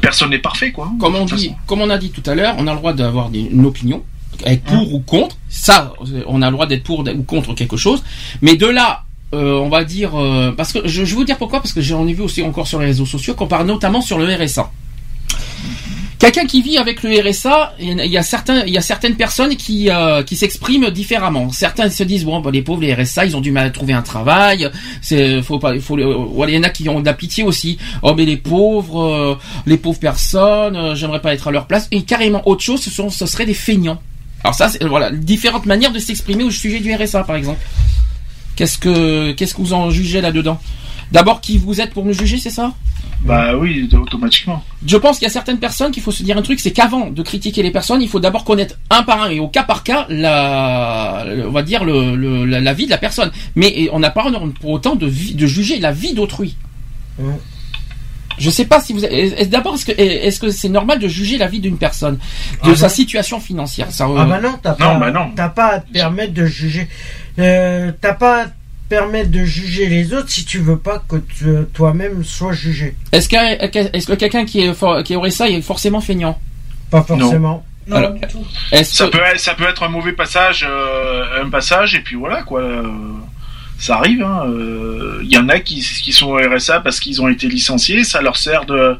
personne 0.00 0.30
n'est 0.30 0.38
parfait, 0.38 0.72
quoi. 0.72 0.90
Comme 1.00 1.14
on 1.14 1.24
dit, 1.24 1.48
façon. 1.48 1.56
comme 1.66 1.80
on 1.80 1.90
a 1.90 1.98
dit 1.98 2.10
tout 2.10 2.28
à 2.28 2.34
l'heure, 2.34 2.54
on 2.58 2.66
a 2.66 2.72
le 2.72 2.78
droit 2.78 2.92
d'avoir 2.92 3.30
une 3.32 3.64
opinion, 3.66 4.02
être 4.44 4.64
pour 4.64 4.94
ou 4.94 5.00
contre. 5.00 5.36
Ça, 5.48 5.92
on 6.26 6.42
a 6.42 6.46
le 6.46 6.52
droit 6.52 6.66
d'être 6.66 6.82
pour 6.84 7.00
ou 7.00 7.22
contre 7.22 7.54
quelque 7.54 7.76
chose. 7.76 8.02
Mais 8.42 8.56
de 8.56 8.66
là, 8.66 9.04
euh, 9.34 9.58
on 9.58 9.68
va 9.68 9.84
dire, 9.84 10.18
euh, 10.18 10.52
parce 10.52 10.72
que 10.72 10.80
je, 10.84 11.04
je 11.04 11.10
vais 11.10 11.16
vous 11.16 11.24
dire 11.24 11.36
pourquoi, 11.36 11.60
parce 11.60 11.74
que 11.74 11.82
j'en 11.82 12.06
ai 12.06 12.14
vu 12.14 12.22
aussi 12.22 12.42
encore 12.42 12.66
sur 12.66 12.78
les 12.78 12.86
réseaux 12.86 13.04
sociaux, 13.04 13.34
qu'on 13.34 13.46
parle 13.46 13.66
notamment 13.66 14.00
sur 14.00 14.18
le 14.18 14.24
RSA. 14.24 14.70
Quelqu'un 16.18 16.46
qui 16.46 16.62
vit 16.62 16.78
avec 16.78 17.04
le 17.04 17.10
RSA, 17.20 17.74
il 17.78 17.96
y 18.06 18.18
a- 18.18 18.22
certains, 18.24 18.64
il 18.66 18.72
y 18.72 18.78
a 18.78 18.80
certaines 18.80 19.14
personnes 19.14 19.54
qui 19.56 19.88
euh, 19.88 20.24
qui 20.24 20.34
s'expriment 20.36 20.90
différemment. 20.90 21.50
Certains 21.52 21.88
se 21.90 22.02
disent 22.02 22.24
bon, 22.24 22.40
bah, 22.40 22.50
les 22.52 22.62
pauvres, 22.62 22.80
les 22.82 22.92
RSA, 22.92 23.26
ils 23.26 23.36
ont 23.36 23.40
du 23.40 23.52
mal 23.52 23.66
à 23.68 23.70
trouver 23.70 23.92
un 23.92 24.02
travail. 24.02 24.68
C'est, 25.00 25.40
faut 25.42 25.60
pas, 25.60 25.78
faut, 25.78 25.96
il 25.96 26.54
y 26.54 26.58
en 26.58 26.62
a 26.64 26.70
qui 26.70 26.88
ont 26.88 26.98
de 27.00 27.06
la 27.06 27.14
pitié 27.14 27.44
aussi. 27.44 27.78
Oh, 28.02 28.14
mais 28.16 28.24
les 28.24 28.36
pauvres, 28.36 29.00
euh, 29.00 29.38
les 29.66 29.76
pauvres 29.76 30.00
personnes, 30.00 30.74
euh, 30.74 30.94
j'aimerais 30.96 31.20
pas 31.20 31.32
être 31.34 31.46
à 31.46 31.50
leur 31.52 31.66
place. 31.68 31.86
Et 31.92 32.02
carrément 32.02 32.42
autre 32.48 32.62
chose, 32.64 32.80
ce 32.82 32.90
sont, 32.90 33.10
ce 33.10 33.24
seraient 33.24 33.46
des 33.46 33.54
feignants. 33.54 34.00
Alors 34.42 34.54
ça, 34.54 34.70
voilà, 34.88 35.12
différentes 35.12 35.66
manières 35.66 35.92
de 35.92 35.98
s'exprimer 36.00 36.42
au 36.42 36.50
sujet 36.50 36.80
du 36.80 36.92
RSA, 36.94 37.22
par 37.24 37.36
exemple. 37.36 37.60
Qu'est-ce 38.56 38.78
que, 38.78 39.30
qu'est-ce 39.32 39.54
que 39.54 39.60
vous 39.60 39.72
en 39.72 39.90
jugez 39.90 40.20
là-dedans? 40.20 40.58
D'abord, 41.12 41.40
qui 41.40 41.58
vous 41.58 41.80
êtes 41.80 41.92
pour 41.92 42.04
me 42.04 42.12
juger, 42.12 42.36
c'est 42.38 42.50
ça 42.50 42.72
Bah 43.22 43.56
oui, 43.56 43.88
automatiquement. 43.92 44.62
je 44.86 44.96
pense 44.96 45.18
qu'il 45.18 45.26
y 45.26 45.30
a 45.30 45.32
certaines 45.32 45.58
personnes 45.58 45.90
qu'il 45.90 46.02
faut 46.02 46.12
se 46.12 46.22
dire 46.22 46.36
un 46.36 46.42
truc, 46.42 46.60
c'est 46.60 46.70
qu'avant 46.72 47.08
de 47.10 47.22
critiquer 47.22 47.62
les 47.62 47.70
personnes, 47.70 48.02
il 48.02 48.08
faut 48.08 48.20
d'abord 48.20 48.44
connaître 48.44 48.74
un 48.90 49.02
par 49.02 49.22
un 49.22 49.30
et 49.30 49.40
au 49.40 49.48
cas 49.48 49.62
par 49.62 49.82
cas 49.84 50.06
la, 50.10 51.24
on 51.46 51.50
va 51.50 51.62
dire 51.62 51.84
le, 51.84 52.14
le- 52.14 52.44
la, 52.44 52.60
la 52.60 52.72
vie 52.74 52.84
de 52.86 52.90
la 52.90 52.98
personne. 52.98 53.30
Mais 53.56 53.88
on 53.92 54.00
n'a 54.00 54.10
pas 54.10 54.24
pour 54.60 54.70
autant 54.70 54.96
de, 54.96 55.06
vie- 55.06 55.34
de 55.34 55.46
juger 55.46 55.78
la 55.80 55.92
vie 55.92 56.12
d'autrui. 56.14 56.56
Mm. 57.18 57.30
Je 58.38 58.50
sais 58.50 58.66
pas 58.66 58.80
si 58.80 58.92
vous. 58.92 59.00
D'abord, 59.46 59.74
est-ce 59.74 59.84
que 59.86 59.92
est-ce 60.00 60.38
que 60.38 60.50
c'est 60.50 60.68
normal 60.68 61.00
de 61.00 61.08
juger 61.08 61.38
la 61.38 61.48
vie 61.48 61.58
d'une 61.58 61.76
personne, 61.76 62.18
de 62.62 62.70
Ah 62.70 62.76
sa 62.76 62.86
non. 62.86 62.94
situation 62.94 63.40
financière? 63.40 63.90
Ça, 63.90 64.06
Ah 64.08 64.22
euh, 64.22 64.24
bah 64.26 64.40
non, 64.40 64.54
t'as 64.62 64.74
pas, 64.74 64.94
bah 64.94 65.48
pas 65.48 65.66
à 65.72 65.80
te 65.80 65.90
permettre 65.92 66.34
de 66.34 66.46
juger. 66.46 66.88
Euh, 67.40 67.90
t'as 68.00 68.14
pas 68.14 68.42
à 68.42 68.46
te 68.46 68.50
permettre 68.88 69.30
de 69.30 69.44
juger 69.44 69.86
les 69.86 70.12
autres 70.14 70.30
si 70.30 70.44
tu 70.44 70.58
veux 70.58 70.78
pas 70.78 71.02
que 71.08 71.16
tu- 71.16 71.66
toi-même 71.74 72.24
sois 72.24 72.52
jugé. 72.52 72.94
Est-ce 73.12 73.28
que 73.28 73.36
est-ce 73.96 74.06
que 74.06 74.14
quelqu'un 74.14 74.44
qui 74.44 74.60
est 74.60 74.72
for- 74.74 75.02
qui 75.02 75.14
aurait 75.16 75.30
ça 75.30 75.48
est 75.48 75.60
forcément 75.62 76.00
feignant? 76.00 76.38
Pas 76.90 77.02
forcément. 77.02 77.64
Non, 77.86 77.96
Alors, 77.96 78.12
du 78.12 78.20
tout. 78.28 78.44
Est-ce 78.72 78.96
Ça 78.96 79.06
que- 79.06 79.12
peut, 79.12 79.22
être- 79.32 79.40
ça 79.40 79.54
peut 79.54 79.66
être 79.68 79.82
un 79.82 79.88
mauvais 79.88 80.12
passage, 80.12 80.66
euh, 80.68 81.42
un 81.42 81.48
passage, 81.48 81.94
et 81.94 82.00
puis 82.00 82.16
voilà, 82.16 82.42
quoi. 82.42 82.60
euh, 82.60 82.82
ça 83.78 83.96
arrive. 83.96 84.22
hein, 84.22 84.42
euh, 84.46 85.20
Il 85.22 85.32
y 85.32 85.38
en 85.38 85.48
a 85.48 85.58
qui, 85.60 85.80
qui 86.02 86.12
sont 86.12 86.26
au 86.28 86.36
RSA 86.36 86.80
parce 86.80 87.00
qu'ils 87.00 87.20
ont 87.22 87.28
été 87.28 87.48
licenciés. 87.48 88.04
Ça 88.04 88.20
leur 88.22 88.36
sert 88.36 88.64
de, 88.66 88.96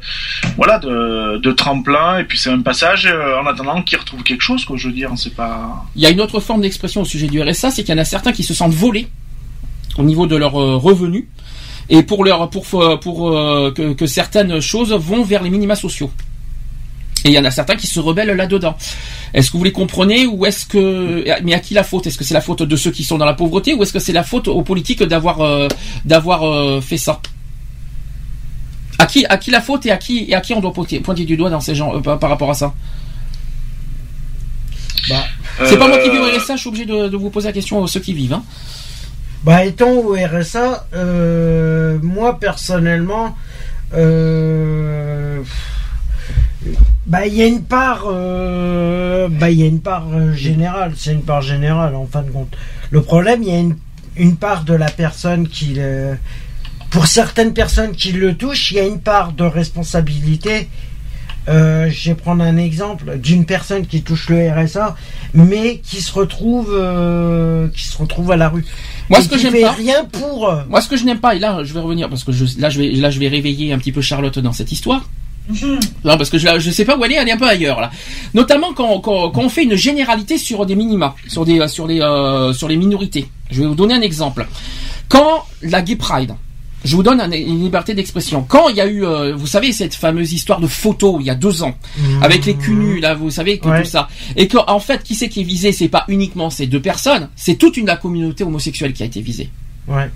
voilà, 0.57 0.79
de, 0.79 1.37
de 1.37 1.51
tremplin. 1.51 2.17
Et 2.19 2.23
puis 2.23 2.37
c'est 2.37 2.49
un 2.49 2.61
passage 2.61 3.05
euh, 3.07 3.39
en 3.41 3.45
attendant 3.47 3.81
qu'ils 3.81 3.97
retrouvent 3.99 4.23
quelque 4.23 4.41
chose, 4.41 4.65
quoi. 4.65 4.75
Je 4.77 4.87
veux 4.87 4.93
dire, 4.93 5.11
c'est 5.17 5.35
pas. 5.35 5.85
Il 5.95 6.01
y 6.01 6.05
a 6.05 6.09
une 6.09 6.21
autre 6.21 6.39
forme 6.39 6.61
d'expression 6.61 7.01
au 7.01 7.05
sujet 7.05 7.27
du 7.27 7.41
RSA, 7.41 7.71
c'est 7.71 7.83
qu'il 7.83 7.93
y 7.93 7.97
en 7.97 8.01
a 8.01 8.05
certains 8.05 8.31
qui 8.31 8.43
se 8.43 8.53
sentent 8.53 8.73
volés 8.73 9.07
au 9.97 10.03
niveau 10.03 10.27
de 10.27 10.35
leurs 10.35 10.59
euh, 10.59 10.77
revenus 10.77 11.25
et 11.89 12.03
pour 12.03 12.23
leur 12.23 12.49
pour 12.49 12.65
pour 13.01 13.29
euh, 13.29 13.71
que, 13.71 14.05
certaines 14.05 14.59
choses 14.59 14.93
vont 14.93 15.23
vers 15.23 15.43
les 15.43 15.49
minima 15.49 15.75
sociaux. 15.75 16.11
Et 17.25 17.29
il 17.29 17.33
y 17.33 17.39
en 17.39 17.45
a 17.45 17.51
certains 17.51 17.75
qui 17.75 17.87
se 17.87 17.99
rebellent 17.99 18.31
là-dedans. 18.31 18.75
Est-ce 19.33 19.51
que 19.51 19.57
vous 19.57 19.63
les 19.63 19.71
comprenez 19.71 20.25
ou 20.25 20.45
est-ce 20.45 20.65
que 20.65 21.25
mais 21.43 21.53
à 21.53 21.59
qui 21.59 21.73
la 21.73 21.83
faute? 21.83 22.07
Est-ce 22.07 22.17
que 22.17 22.23
c'est 22.23 22.33
la 22.33 22.41
faute 22.41 22.63
de 22.63 22.75
ceux 22.75 22.91
qui 22.91 23.03
sont 23.03 23.17
dans 23.17 23.25
la 23.25 23.33
pauvreté 23.33 23.73
ou 23.73 23.83
est-ce 23.83 23.93
que 23.93 23.99
c'est 23.99 24.13
la 24.13 24.23
faute 24.23 24.47
aux 24.47 24.61
politiques 24.61 25.03
d'avoir 25.03 25.41
euh, 25.41 25.67
d'avoir 26.05 26.43
euh, 26.43 26.81
fait 26.81 26.97
ça? 26.97 27.21
À 28.97 29.05
qui 29.05 29.25
à 29.25 29.37
qui 29.37 29.51
la 29.51 29.61
faute 29.61 29.85
et 29.85 29.91
à 29.91 29.97
qui 29.97 30.25
et 30.29 30.35
à 30.35 30.41
qui 30.41 30.53
on 30.53 30.61
doit 30.61 30.73
pointer, 30.73 30.99
pointer 31.01 31.25
du 31.25 31.35
doigt 31.35 31.49
dans 31.49 31.59
ces 31.59 31.75
gens 31.75 31.95
euh, 31.95 31.99
par, 31.99 32.29
rapport 32.29 32.49
à 32.49 32.53
ça? 32.53 32.73
Bah, 35.09 35.23
C'est 35.65 35.77
pas 35.77 35.87
moi 35.87 35.97
qui 35.97 36.09
vis 36.09 36.17
au 36.17 36.23
Euh, 36.23 36.37
RSA, 36.37 36.55
je 36.55 36.59
suis 36.61 36.69
obligé 36.69 36.85
de, 36.85 37.07
de 37.07 37.17
vous 37.17 37.29
poser 37.29 37.47
la 37.47 37.53
question 37.53 37.83
à 37.83 37.87
ceux 37.87 37.99
qui 37.99 38.13
vivent. 38.13 38.33
Hein. 38.33 38.43
Bah 39.43 39.63
étant 39.65 39.91
au 39.91 40.13
RSA, 40.15 40.87
euh, 40.93 41.97
moi 42.01 42.39
personnellement, 42.39 43.35
euh, 43.93 45.41
bah 47.05 47.25
il 47.25 47.33
y 47.35 47.41
a 47.41 47.47
une 47.47 47.63
part, 47.63 48.03
euh, 48.07 49.27
bah 49.29 49.49
il 49.49 49.59
y 49.59 49.63
a 49.63 49.67
une 49.67 49.81
part 49.81 50.05
générale, 50.33 50.93
c'est 50.97 51.13
une 51.13 51.23
part 51.23 51.41
générale 51.41 51.95
en 51.95 52.05
fin 52.05 52.21
de 52.21 52.29
compte. 52.31 52.55
Le 52.91 53.01
problème, 53.01 53.41
il 53.43 53.49
y 53.49 53.55
a 53.55 53.59
une, 53.59 53.77
une 54.17 54.35
part 54.35 54.63
de 54.65 54.73
la 54.73 54.89
personne 54.89 55.47
qui, 55.47 55.73
le- 55.75 56.17
pour 56.91 57.07
certaines 57.07 57.53
personnes 57.53 57.91
qui 57.93 58.11
le 58.11 58.35
touchent, 58.35 58.71
il 58.71 58.77
y 58.77 58.79
a 58.79 58.85
une 58.85 58.99
part 58.99 59.31
de 59.31 59.43
responsabilité 59.43 60.67
euh, 61.49 61.89
je 61.89 62.09
vais 62.09 62.15
prendre 62.15 62.43
un 62.43 62.57
exemple 62.57 63.17
d'une 63.17 63.45
personne 63.45 63.85
qui 63.87 64.01
touche 64.03 64.29
le 64.29 64.49
RSA, 64.51 64.95
mais 65.33 65.79
qui 65.83 66.01
se 66.01 66.11
retrouve, 66.13 66.69
euh, 66.73 67.67
qui 67.69 67.83
se 67.87 67.97
retrouve 67.97 68.31
à 68.31 68.37
la 68.37 68.49
rue. 68.49 68.63
Moi, 69.09 69.19
Et 69.19 69.23
ce 69.23 69.29
que 69.29 69.37
j'aime 69.37 69.59
pas- 69.59 69.71
rien 69.71 70.05
pour. 70.05 70.47
euh, 70.47 70.61
Moi, 70.69 70.81
ce 70.81 70.87
que 70.89 70.95
je 70.97 71.05
n'aime 71.05 71.19
pas, 71.19 71.35
et 71.35 71.39
là, 71.39 71.63
je 71.63 71.73
vais 71.73 71.79
revenir 71.79 72.07
parce 72.09 72.23
que 72.23 72.31
je, 72.31 72.45
là, 72.59 72.69
je 72.69 72.79
vais, 72.79 72.91
là, 72.91 73.09
je 73.09 73.19
vais 73.19 73.27
réveiller 73.27 73.73
un 73.73 73.79
petit 73.79 73.91
peu 73.91 74.01
Charlotte 74.01 74.37
dans 74.39 74.53
cette 74.53 74.71
histoire. 74.71 75.09
Non, 75.49 76.15
parce 76.17 76.29
que 76.29 76.37
je, 76.37 76.47
je 76.59 76.69
sais 76.69 76.85
pas 76.85 76.95
où 76.95 77.03
elle 77.03 77.13
est, 77.13 77.15
elle 77.15 77.27
est 77.27 77.31
un 77.31 77.37
peu 77.37 77.47
ailleurs 77.47 77.81
là. 77.81 77.89
Notamment 78.35 78.71
quand, 78.75 78.99
quand, 78.99 79.31
quand 79.31 79.41
on 79.41 79.49
fait 79.49 79.63
une 79.63 79.73
généralité 79.75 80.37
sur 80.37 80.63
des 80.67 80.75
minima, 80.75 81.15
sur 81.27 81.43
des, 81.43 81.67
sur 81.67 81.87
les, 81.87 82.01
euh, 82.01 82.53
sur 82.53 82.67
les 82.67 82.77
minorités. 82.77 83.27
Je 83.49 83.61
vais 83.61 83.67
vous 83.67 83.73
donner 83.73 83.95
un 83.95 84.01
exemple. 84.01 84.45
Quand 85.07 85.43
la 85.63 85.81
Gay 85.81 85.95
Pride, 85.95 86.33
je 86.83 86.95
vous 86.95 87.03
donne 87.03 87.19
un- 87.21 87.31
une 87.31 87.61
liberté 87.61 87.93
d'expression. 87.93 88.43
Quand 88.43 88.69
il 88.69 88.75
y 88.77 88.81
a 88.81 88.87
eu, 88.87 89.03
euh, 89.05 89.35
vous 89.35 89.47
savez, 89.47 89.71
cette 89.73 89.95
fameuse 89.95 90.31
histoire 90.33 90.59
de 90.59 90.67
photo 90.67 91.17
il 91.19 91.25
y 91.25 91.29
a 91.29 91.35
deux 91.35 91.61
ans, 91.63 91.75
avec 92.21 92.45
les 92.45 92.55
culs 92.55 92.75
nus, 92.77 92.99
là, 92.99 93.15
vous 93.15 93.29
savez, 93.31 93.59
que 93.59 93.67
Ouais. 93.67 93.83
tout 93.83 93.89
ça. 93.89 94.07
Et 94.35 94.47
que, 94.47 94.57
en 94.67 94.79
fait, 94.79 95.03
qui 95.03 95.15
c'est 95.15 95.29
qui 95.29 95.41
est 95.41 95.43
visé? 95.43 95.71
C'est 95.71 95.89
pas 95.89 96.05
uniquement 96.07 96.49
ces 96.49 96.67
deux 96.67 96.81
personnes, 96.81 97.29
c'est 97.35 97.55
toute 97.55 97.77
une 97.77 97.85
la 97.87 97.97
communauté 97.97 98.43
homosexuelle 98.43 98.93
qui 98.93 99.03
a 99.03 99.05
été 99.07 99.21
visée. 99.21 99.49
Ouais. 99.87 100.09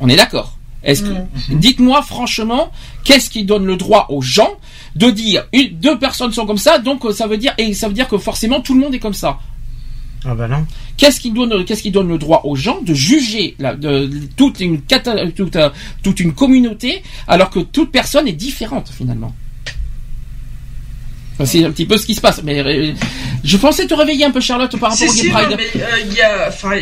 On 0.00 0.08
est 0.08 0.16
d'accord 0.16 0.58
Est-ce 0.82 1.02
que, 1.02 1.14
dites-moi 1.48 2.02
franchement, 2.02 2.70
qu'est-ce 3.04 3.30
qui 3.30 3.44
donne 3.44 3.64
le 3.64 3.76
droit 3.76 4.06
aux 4.10 4.20
gens 4.20 4.50
de 4.96 5.08
dire 5.10 5.46
une, 5.54 5.78
deux 5.78 5.98
personnes 5.98 6.32
sont 6.34 6.44
comme 6.44 6.58
ça, 6.58 6.78
donc 6.78 7.06
euh, 7.06 7.12
ça 7.12 7.26
veut 7.26 7.38
dire 7.38 7.54
et 7.56 7.72
ça 7.72 7.88
veut 7.88 7.94
dire 7.94 8.06
que 8.06 8.18
forcément 8.18 8.60
tout 8.60 8.74
le 8.74 8.80
monde 8.80 8.94
est 8.94 8.98
comme 8.98 9.14
ça. 9.14 9.38
Ah 10.26 10.34
bah 10.34 10.48
non. 10.48 10.66
Qu'est-ce 10.96 11.20
qui 11.20 11.30
donne, 11.30 11.64
qu'est-ce 11.64 11.82
qui 11.82 11.90
donne 11.90 12.08
le 12.08 12.16
droit 12.18 12.42
aux 12.44 12.56
gens 12.56 12.80
de 12.80 12.94
juger 12.94 13.54
la, 13.58 13.74
de, 13.74 14.10
toute 14.36 14.60
une 14.60 14.80
toute, 15.36 15.56
toute 16.02 16.20
une 16.20 16.32
communauté 16.32 17.02
alors 17.28 17.50
que 17.50 17.60
toute 17.60 17.92
personne 17.92 18.26
est 18.26 18.32
différente 18.32 18.90
finalement? 18.96 19.34
Enfin, 21.34 21.44
C'est 21.46 21.64
un 21.64 21.70
petit 21.72 21.84
peu 21.86 21.96
ce 21.98 22.06
qui 22.06 22.14
se 22.14 22.20
passe. 22.20 22.42
Mais 22.42 22.60
euh, 22.60 22.92
je 23.42 23.56
pensais 23.56 23.86
te 23.86 23.94
réveiller 23.94 24.24
un 24.24 24.30
peu 24.30 24.40
Charlotte 24.40 24.70
par 24.78 24.92
rapport 24.92 25.08
Si, 25.10 25.20
au 25.20 25.24
Gay 25.24 25.30
Pride. 25.30 25.58
euh, 25.76 25.88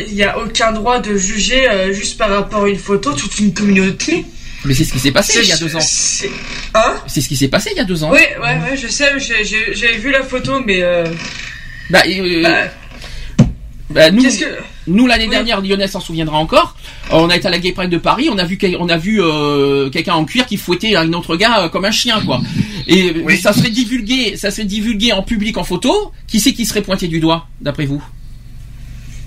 il 0.07 0.13
y 0.15 0.23
a, 0.23 0.31
a 0.33 0.37
aucun 0.37 0.71
droit 0.71 0.99
de 0.99 1.15
juger 1.17 1.69
euh, 1.69 1.91
juste 1.93 2.17
par 2.17 2.29
rapport 2.29 2.63
à 2.65 2.69
une 2.69 2.77
photo 2.77 3.13
toute 3.13 3.37
une 3.39 3.53
communauté. 3.53 4.25
Mais 4.65 4.73
c'est 4.73 4.85
ce 4.85 4.93
qui 4.93 4.99
s'est 4.99 5.11
passé 5.11 5.39
il 5.43 5.49
y 5.49 5.51
a 5.51 5.57
deux 5.57 5.75
ans. 5.75 5.79
c'est- 5.81 6.29
Hein? 6.75 6.95
Ce 7.07 7.19
qui 7.19 7.35
s'est 7.35 7.49
passé 7.49 7.71
il 7.73 7.77
y 7.77 7.81
a 7.81 7.83
deux 7.83 8.03
ans. 8.03 8.11
Oui, 8.11 8.19
ouais, 8.41 8.59
ouais, 8.59 8.77
je 8.77 8.87
sais, 8.87 9.11
j'avais 9.19 9.97
vu 9.97 10.11
la 10.11 10.23
photo, 10.23 10.61
mais 10.65 10.81
euh, 10.81 11.03
Bah, 11.89 11.99
euh, 12.07 12.43
bah, 12.43 12.71
bah, 13.93 14.11
nous, 14.11 14.21
qu'est-ce 14.23 14.39
que 14.39 14.45
Nous 14.87 15.07
l'année 15.07 15.25
Oui. 15.25 15.29
dernière, 15.31 15.61
Lionel 15.61 15.87
s'en 15.89 15.99
souviendra 15.99 16.37
encore. 16.37 16.75
on 17.11 17.29
a 17.29 17.35
été 17.35 17.47
à 17.47 17.51
la 17.51 17.59
Gay 17.59 17.71
Pride 17.71 17.89
de 17.89 17.97
Paris, 17.97 18.27
on 18.31 18.37
a 18.37 18.43
vu, 18.45 18.57
on 18.79 18.89
a 18.89 18.97
vu 18.97 19.21
euh, 19.21 19.89
quelqu'un 19.89 20.13
en 20.15 20.25
cuir 20.25 20.45
qui 20.45 20.57
fouettait 20.57 20.95
un 20.95 21.11
autre 21.13 21.35
gars 21.35 21.63
euh, 21.63 21.69
comme 21.69 21.85
un 21.85 21.91
chien, 21.91 22.21
quoi. 22.25 22.41
Et 22.87 23.13
Oui. 23.25 23.37
ça 23.37 23.53
serait 23.53 23.69
divulgué, 23.69 24.35
ça 24.37 24.51
serait 24.51 24.65
divulgué 24.65 25.13
en 25.13 25.23
public 25.23 25.57
en 25.57 25.63
photo. 25.63 26.11
Qui 26.27 26.39
c'est 26.39 26.53
qui 26.53 26.65
serait 26.65 26.81
pointé 26.81 27.07
du 27.07 27.19
doigt, 27.19 27.47
d'après 27.61 27.85
vous? 27.85 28.03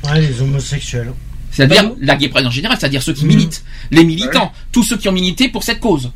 Ouais, 0.04 0.20
les 0.20 0.40
homosexuels. 0.40 1.12
C'est-à-dire 1.50 1.84
Bah, 1.90 1.94
la 2.00 2.16
Gay 2.16 2.28
Pride 2.28 2.46
en 2.46 2.50
général, 2.50 2.76
c'est-à-dire 2.78 3.02
ceux 3.02 3.12
qui 3.14 3.24
Mhm. 3.24 3.28
militent, 3.34 3.64
les 3.90 4.04
militants, 4.04 4.52
tous 4.72 4.82
ceux 4.82 4.96
qui 4.98 5.08
ont 5.08 5.12
milité 5.12 5.48
pour 5.48 5.62
cette 5.62 5.80
cause. 5.80 6.10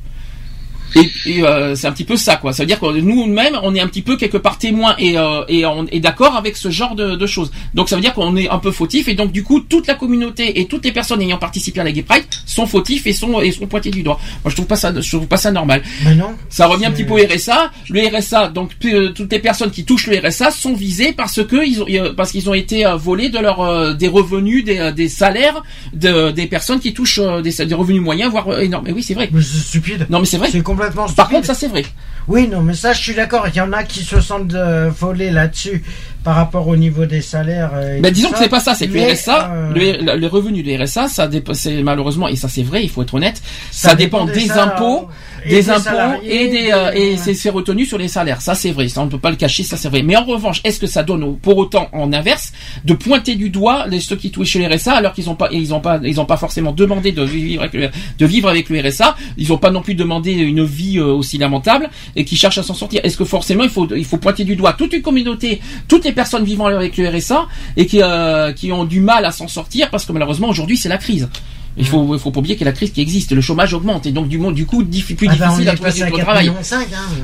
Et, 0.96 1.10
et, 1.26 1.42
euh, 1.42 1.74
c'est 1.74 1.86
un 1.86 1.92
petit 1.92 2.04
peu 2.04 2.16
ça, 2.16 2.36
quoi. 2.36 2.52
Ça 2.52 2.62
veut 2.62 2.66
dire 2.66 2.80
que 2.80 2.86
nous-mêmes, 3.00 3.58
on 3.62 3.74
est 3.74 3.80
un 3.80 3.86
petit 3.86 4.02
peu 4.02 4.16
quelque 4.16 4.36
part 4.36 4.58
témoins 4.58 4.94
et, 4.98 5.18
euh, 5.18 5.42
et 5.48 5.64
on 5.66 5.86
est 5.86 6.00
d'accord 6.00 6.36
avec 6.36 6.56
ce 6.56 6.70
genre 6.70 6.94
de, 6.94 7.16
de 7.16 7.26
choses. 7.26 7.50
Donc 7.74 7.88
ça 7.88 7.96
veut 7.96 8.02
dire 8.02 8.14
qu'on 8.14 8.36
est 8.36 8.48
un 8.48 8.58
peu 8.58 8.70
fautif 8.70 9.08
et 9.08 9.14
donc 9.14 9.32
du 9.32 9.42
coup 9.44 9.60
toute 9.60 9.86
la 9.86 9.94
communauté 9.94 10.60
et 10.60 10.66
toutes 10.66 10.84
les 10.84 10.92
personnes 10.92 11.22
ayant 11.22 11.38
participé 11.38 11.80
à 11.80 11.84
la 11.84 11.92
Gay 11.92 12.02
Pride 12.02 12.24
sont 12.46 12.66
fautifs 12.66 13.06
et 13.06 13.12
sont 13.12 13.40
et 13.40 13.52
sont 13.52 13.66
pointés 13.66 13.90
du 13.90 14.02
doigt. 14.02 14.18
Moi 14.44 14.50
je 14.50 14.54
trouve 14.54 14.66
pas 14.66 14.76
ça, 14.76 14.92
je 14.98 15.16
trouve 15.16 15.26
pas 15.26 15.36
ça 15.36 15.50
normal. 15.50 15.82
Mais 16.04 16.14
non. 16.14 16.34
Ça 16.48 16.66
revient 16.66 16.86
un 16.86 16.90
petit 16.92 17.04
peu 17.04 17.14
au 17.14 17.26
RSA. 17.26 17.70
Le 17.88 18.16
RSA, 18.16 18.48
donc 18.48 18.72
euh, 18.84 19.10
toutes 19.10 19.32
les 19.32 19.38
personnes 19.38 19.70
qui 19.70 19.84
touchent 19.84 20.06
le 20.08 20.18
RSA 20.18 20.50
sont 20.50 20.74
visées 20.74 21.12
parce 21.12 21.44
que 21.44 21.66
ils 21.66 21.82
ont, 21.82 21.86
euh, 21.88 22.12
parce 22.14 22.32
qu'ils 22.32 22.48
ont 22.48 22.54
été 22.54 22.86
euh, 22.86 22.96
volés 22.96 23.28
de 23.28 23.38
leur 23.38 23.60
euh, 23.60 23.94
des 23.94 24.08
revenus, 24.08 24.64
des, 24.64 24.78
euh, 24.78 24.92
des 24.92 25.08
salaires 25.08 25.62
de, 25.92 26.30
des 26.30 26.46
personnes 26.46 26.80
qui 26.80 26.92
touchent 26.92 27.18
euh, 27.18 27.40
des, 27.42 27.64
des 27.64 27.74
revenus 27.74 28.02
moyens, 28.02 28.30
voire 28.30 28.60
énormes. 28.60 28.86
Et 28.88 28.92
oui, 28.92 29.02
c'est 29.02 29.14
vrai. 29.14 29.28
Mais 29.32 29.42
c'est 29.42 29.58
stupide. 29.58 30.06
Non, 30.10 30.20
mais 30.20 30.26
c'est 30.26 30.38
vrai. 30.38 30.48
C'est 30.50 30.62
complètement 30.80 31.06
stupide. 31.06 31.16
Par 31.16 31.28
contre, 31.28 31.46
ça 31.46 31.54
c'est 31.54 31.68
vrai. 31.68 31.84
Oui, 32.28 32.48
non, 32.48 32.60
mais 32.62 32.74
ça, 32.74 32.92
je 32.92 33.00
suis 33.00 33.14
d'accord. 33.14 33.48
Il 33.48 33.56
y 33.56 33.60
en 33.60 33.72
a 33.72 33.82
qui 33.82 34.04
se 34.04 34.20
sentent 34.20 34.54
euh, 34.54 34.90
volés 34.90 35.30
là-dessus 35.30 35.82
par 36.22 36.34
rapport 36.36 36.68
au 36.68 36.76
niveau 36.76 37.06
des 37.06 37.20
salaires. 37.22 37.70
euh, 37.74 37.98
Mais 38.02 38.08
tout 38.08 38.14
disons 38.16 38.28
que 38.30 38.36
ça. 38.36 38.42
c'est 38.44 38.48
pas 38.50 38.60
ça, 38.60 38.74
c'est 38.74 38.88
que 38.88 38.94
le 38.94 39.12
RSA, 39.12 39.50
euh, 39.52 39.72
le, 39.74 40.16
le 40.16 40.26
revenu 40.26 40.62
du 40.62 40.76
RSA, 40.76 41.08
ça 41.08 41.26
dépend, 41.28 41.54
c'est 41.54 41.82
malheureusement, 41.82 42.28
et 42.28 42.36
ça 42.36 42.48
c'est 42.48 42.62
vrai, 42.62 42.82
il 42.82 42.90
faut 42.90 43.02
être 43.02 43.14
honnête, 43.14 43.40
ça, 43.70 43.90
Ça 43.90 43.94
dépend, 43.94 44.26
dépend 44.26 44.38
des 44.38 44.50
impôts, 44.52 45.08
et 45.44 45.48
des, 45.48 45.54
des 45.56 45.70
impôts 45.70 45.80
salariés, 45.82 46.44
et 46.44 46.48
des, 46.48 46.70
euh, 46.72 46.92
et 46.92 47.16
c'est 47.16 47.34
c'est 47.34 47.48
retenu 47.50 47.86
sur 47.86 47.96
les 47.98 48.08
salaires. 48.08 48.40
Ça 48.42 48.54
c'est 48.54 48.70
vrai, 48.72 48.88
ça 48.88 49.00
on 49.00 49.06
ne 49.06 49.10
peut 49.10 49.18
pas 49.18 49.30
le 49.30 49.36
cacher, 49.36 49.62
ça 49.62 49.76
c'est 49.76 49.88
vrai. 49.88 50.02
Mais 50.02 50.16
en 50.16 50.24
revanche, 50.24 50.60
est-ce 50.64 50.78
que 50.78 50.86
ça 50.86 51.02
donne 51.02 51.36
pour 51.38 51.56
autant 51.56 51.88
en 51.92 52.12
inverse 52.12 52.52
de 52.84 52.92
pointer 52.94 53.34
du 53.36 53.48
doigt 53.50 53.86
les 53.88 54.00
ceux 54.00 54.16
qui 54.16 54.30
touchent 54.30 54.56
le 54.56 54.66
RSA 54.66 54.92
alors 54.92 55.12
qu'ils 55.14 55.30
ont 55.30 55.34
pas, 55.36 55.48
ils 55.52 55.72
ont 55.72 55.80
pas, 55.80 56.00
ils 56.04 56.20
ont 56.20 56.26
pas 56.26 56.36
forcément 56.36 56.72
demandé 56.72 57.12
de 57.12 57.22
vivre 57.22 57.62
avec 57.62 57.74
le, 57.74 57.88
de 58.18 58.26
vivre 58.26 58.48
avec 58.48 58.68
le 58.68 58.80
RSA, 58.86 59.16
ils 59.38 59.52
ont 59.52 59.58
pas 59.58 59.70
non 59.70 59.80
plus 59.80 59.94
demandé 59.94 60.32
une 60.32 60.64
vie 60.64 60.98
euh, 60.98 61.06
aussi 61.06 61.38
lamentable 61.38 61.88
et 62.16 62.24
qui 62.24 62.36
cherchent 62.36 62.58
à 62.58 62.62
s'en 62.62 62.74
sortir. 62.74 63.00
Est-ce 63.04 63.16
que 63.16 63.24
forcément 63.24 63.64
il 63.64 63.70
faut, 63.70 63.88
il 63.94 64.04
faut 64.04 64.18
pointer 64.18 64.44
du 64.44 64.56
doigt 64.56 64.74
toute 64.74 64.92
une 64.92 65.02
communauté, 65.02 65.60
toutes 65.88 66.04
les 66.04 66.09
personnes 66.12 66.44
vivant 66.44 66.66
avec 66.66 66.96
le 66.96 67.08
RSA 67.08 67.46
et 67.76 67.86
qui, 67.86 68.02
euh, 68.02 68.52
qui 68.52 68.72
ont 68.72 68.84
du 68.84 69.00
mal 69.00 69.24
à 69.24 69.32
s'en 69.32 69.48
sortir 69.48 69.90
parce 69.90 70.04
que 70.04 70.12
malheureusement 70.12 70.48
aujourd'hui 70.48 70.76
c'est 70.76 70.88
la 70.88 70.98
crise. 70.98 71.28
Il 71.76 71.86
faut, 71.86 72.14
il 72.14 72.18
faut 72.20 72.30
pas 72.32 72.40
oublier 72.40 72.56
qu'il 72.56 72.64
y 72.64 72.68
a 72.68 72.72
la 72.72 72.76
crise 72.76 72.90
qui 72.90 73.00
existe, 73.00 73.30
le 73.32 73.40
chômage 73.40 73.72
augmente 73.74 74.04
et 74.04 74.12
donc 74.12 74.28
du, 74.28 74.38
monde- 74.38 74.54
du 74.54 74.66
coup 74.66 74.82
diffi- 74.82 75.14
plus 75.14 75.28
ah 75.30 75.36
bah, 75.38 75.46
on 75.52 75.56
difficile 75.58 75.68
à 75.68 75.74
trouver 75.76 75.92
du 75.92 76.00
4 76.00 76.18
travail. 76.24 76.48
hein, 76.48 76.52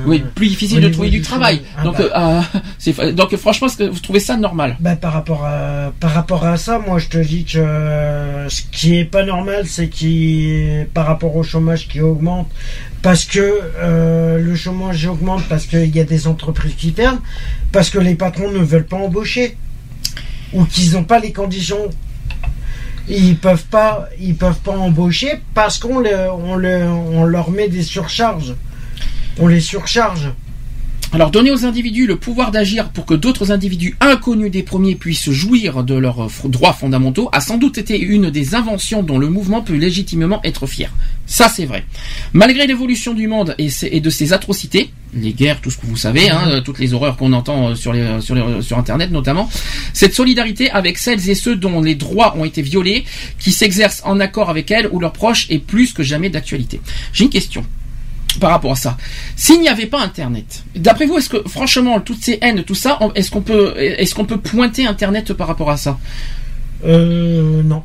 Oui, 0.06 0.22
euh, 0.24 0.28
plus 0.34 0.46
difficile 0.48 0.80
de 0.80 0.88
trouver 0.88 1.10
du 1.10 1.20
travail. 1.20 1.62
Ah 1.76 1.82
donc, 1.84 1.98
bah. 1.98 2.04
euh, 2.04 2.40
ah, 2.98 3.12
donc 3.12 3.36
franchement, 3.36 3.66
est-ce 3.66 3.76
que 3.76 3.84
vous 3.84 3.98
trouvez 3.98 4.20
ça 4.20 4.36
normal? 4.36 4.76
Bah, 4.80 4.94
par 4.96 5.12
rapport 5.12 5.44
à 5.44 5.92
par 5.98 6.12
rapport 6.14 6.44
à 6.44 6.56
ça, 6.56 6.78
moi 6.78 6.98
je 6.98 7.08
te 7.08 7.18
dis 7.18 7.44
que 7.44 7.58
euh, 7.58 8.48
ce 8.48 8.62
qui 8.70 8.96
est 8.96 9.04
pas 9.04 9.24
normal, 9.24 9.64
c'est 9.66 9.88
qui 9.88 10.62
par 10.94 11.06
rapport 11.06 11.34
au 11.36 11.42
chômage 11.42 11.88
qui 11.88 12.00
augmente, 12.00 12.48
parce 13.02 13.24
que 13.24 13.60
euh, 13.78 14.38
le 14.38 14.54
chômage 14.54 15.06
augmente 15.06 15.42
parce 15.48 15.66
qu'il 15.66 15.94
y 15.94 16.00
a 16.00 16.04
des 16.04 16.28
entreprises 16.28 16.74
qui 16.76 16.92
ferment, 16.92 17.18
parce 17.72 17.90
que 17.90 17.98
les 17.98 18.14
patrons 18.14 18.50
ne 18.50 18.58
veulent 18.58 18.86
pas 18.86 18.96
embaucher 18.96 19.56
ou 20.52 20.64
qu'ils 20.64 20.92
n'ont 20.92 21.04
pas 21.04 21.18
les 21.18 21.32
conditions. 21.32 21.90
Ils 23.08 23.36
peuvent 23.36 23.64
pas, 23.66 24.08
ils 24.20 24.34
peuvent 24.36 24.58
pas 24.60 24.76
embaucher 24.76 25.40
parce 25.54 25.78
qu'on 25.78 26.00
le- 26.00 26.30
on 26.30 26.56
le- 26.56 26.84
on 26.88 27.24
leur 27.24 27.50
met 27.50 27.68
des 27.68 27.82
surcharges. 27.84 28.54
On 29.38 29.46
les 29.46 29.60
surcharge. 29.60 30.30
Alors, 31.16 31.30
donner 31.30 31.50
aux 31.50 31.64
individus 31.64 32.06
le 32.06 32.16
pouvoir 32.16 32.50
d'agir 32.50 32.90
pour 32.90 33.06
que 33.06 33.14
d'autres 33.14 33.50
individus 33.50 33.96
inconnus 34.02 34.50
des 34.50 34.62
premiers 34.62 34.96
puissent 34.96 35.30
jouir 35.30 35.82
de 35.82 35.94
leurs 35.94 36.24
euh, 36.26 36.48
droits 36.48 36.74
fondamentaux 36.74 37.30
a 37.32 37.40
sans 37.40 37.56
doute 37.56 37.78
été 37.78 37.98
une 37.98 38.28
des 38.28 38.54
inventions 38.54 39.02
dont 39.02 39.16
le 39.16 39.30
mouvement 39.30 39.62
peut 39.62 39.76
légitimement 39.76 40.42
être 40.44 40.66
fier. 40.66 40.92
Ça, 41.24 41.48
c'est 41.48 41.64
vrai. 41.64 41.86
Malgré 42.34 42.66
l'évolution 42.66 43.14
du 43.14 43.28
monde 43.28 43.54
et, 43.56 44.00
de 44.00 44.10
ses 44.10 44.34
atrocités, 44.34 44.90
les 45.14 45.32
guerres, 45.32 45.62
tout 45.62 45.70
ce 45.70 45.78
que 45.78 45.86
vous 45.86 45.96
savez, 45.96 46.28
hein, 46.28 46.48
euh, 46.48 46.60
toutes 46.60 46.78
les 46.80 46.92
horreurs 46.92 47.16
qu'on 47.16 47.32
entend 47.32 47.68
euh, 47.70 47.74
sur, 47.74 47.94
les, 47.94 48.20
sur, 48.20 48.34
les- 48.34 48.60
sur 48.60 48.76
Internet 48.76 49.10
notamment, 49.10 49.48
cette 49.94 50.14
solidarité 50.14 50.68
avec 50.70 50.98
celles 50.98 51.30
et 51.30 51.34
ceux 51.34 51.56
dont 51.56 51.80
les 51.80 51.94
droits 51.94 52.36
ont 52.36 52.44
été 52.44 52.60
violés, 52.60 53.06
qui 53.38 53.52
s'exercent 53.52 54.02
en 54.04 54.20
accord 54.20 54.50
avec 54.50 54.70
elles 54.70 54.90
ou 54.92 55.00
leurs 55.00 55.14
proches, 55.14 55.46
est 55.48 55.60
plus 55.60 55.94
que 55.94 56.02
jamais 56.02 56.28
d'actualité. 56.28 56.78
J'ai 57.14 57.24
une 57.24 57.30
question 57.30 57.64
par 58.38 58.50
rapport 58.50 58.72
à 58.72 58.76
ça. 58.76 58.96
S'il 59.36 59.60
n'y 59.60 59.68
avait 59.68 59.86
pas 59.86 60.00
Internet, 60.00 60.64
d'après 60.74 61.06
vous, 61.06 61.18
est-ce 61.18 61.28
que 61.28 61.48
franchement 61.48 62.00
toutes 62.00 62.22
ces 62.22 62.38
haines, 62.42 62.62
tout 62.64 62.74
ça, 62.74 62.98
est-ce 63.14 63.30
qu'on 63.30 63.42
peut, 63.42 63.74
est-ce 63.76 64.14
qu'on 64.14 64.24
peut 64.24 64.38
pointer 64.38 64.86
Internet 64.86 65.32
par 65.32 65.46
rapport 65.48 65.70
à 65.70 65.76
ça? 65.76 65.98
Euh, 66.84 67.62
non. 67.62 67.82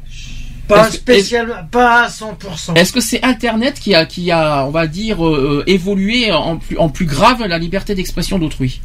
Pas 0.67 0.89
spécialement, 0.89 1.55
pas 1.69 2.03
à 2.05 2.07
100%. 2.07 2.75
Est-ce 2.75 2.93
que 2.93 3.01
c'est 3.01 3.21
Internet 3.23 3.79
qui 3.79 3.93
a, 3.93 4.05
qui 4.05 4.31
a, 4.31 4.65
on 4.65 4.69
va 4.71 4.87
dire, 4.87 5.25
euh, 5.25 5.63
évolué 5.67 6.31
en 6.31 6.57
plus, 6.57 6.77
en 6.77 6.87
plus 6.89 7.05
grave 7.05 7.45
la 7.45 7.57
liberté 7.57 7.93
d'expression 7.93 8.39
d'autrui? 8.39 8.81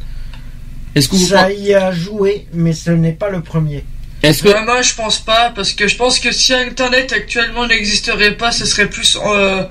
Est-ce 0.95 1.07
que 1.07 1.15
vous, 1.15 1.27
Ça 1.27 1.51
y 1.51 1.73
a 1.73 1.91
joué, 1.91 2.47
mais 2.53 2.73
ce 2.73 2.91
n'est 2.91 3.13
pas 3.13 3.29
le 3.29 3.41
premier. 3.41 3.85
est-ce 4.23 4.43
que, 4.43 4.49
Ouais, 4.49 4.65
moi 4.65 4.81
je 4.81 4.95
pense 4.95 5.19
pas 5.19 5.51
parce 5.55 5.71
que 5.73 5.87
je 5.87 5.95
pense 5.95 6.19
que 6.19 6.31
si 6.31 6.53
Internet 6.53 7.13
actuellement 7.13 7.67
n'existerait 7.67 8.35
pas, 8.35 8.51
ce 8.51 8.65
serait 8.65 8.89
plus 8.89 9.15
euh, 9.15 9.19
euh, 9.29 9.63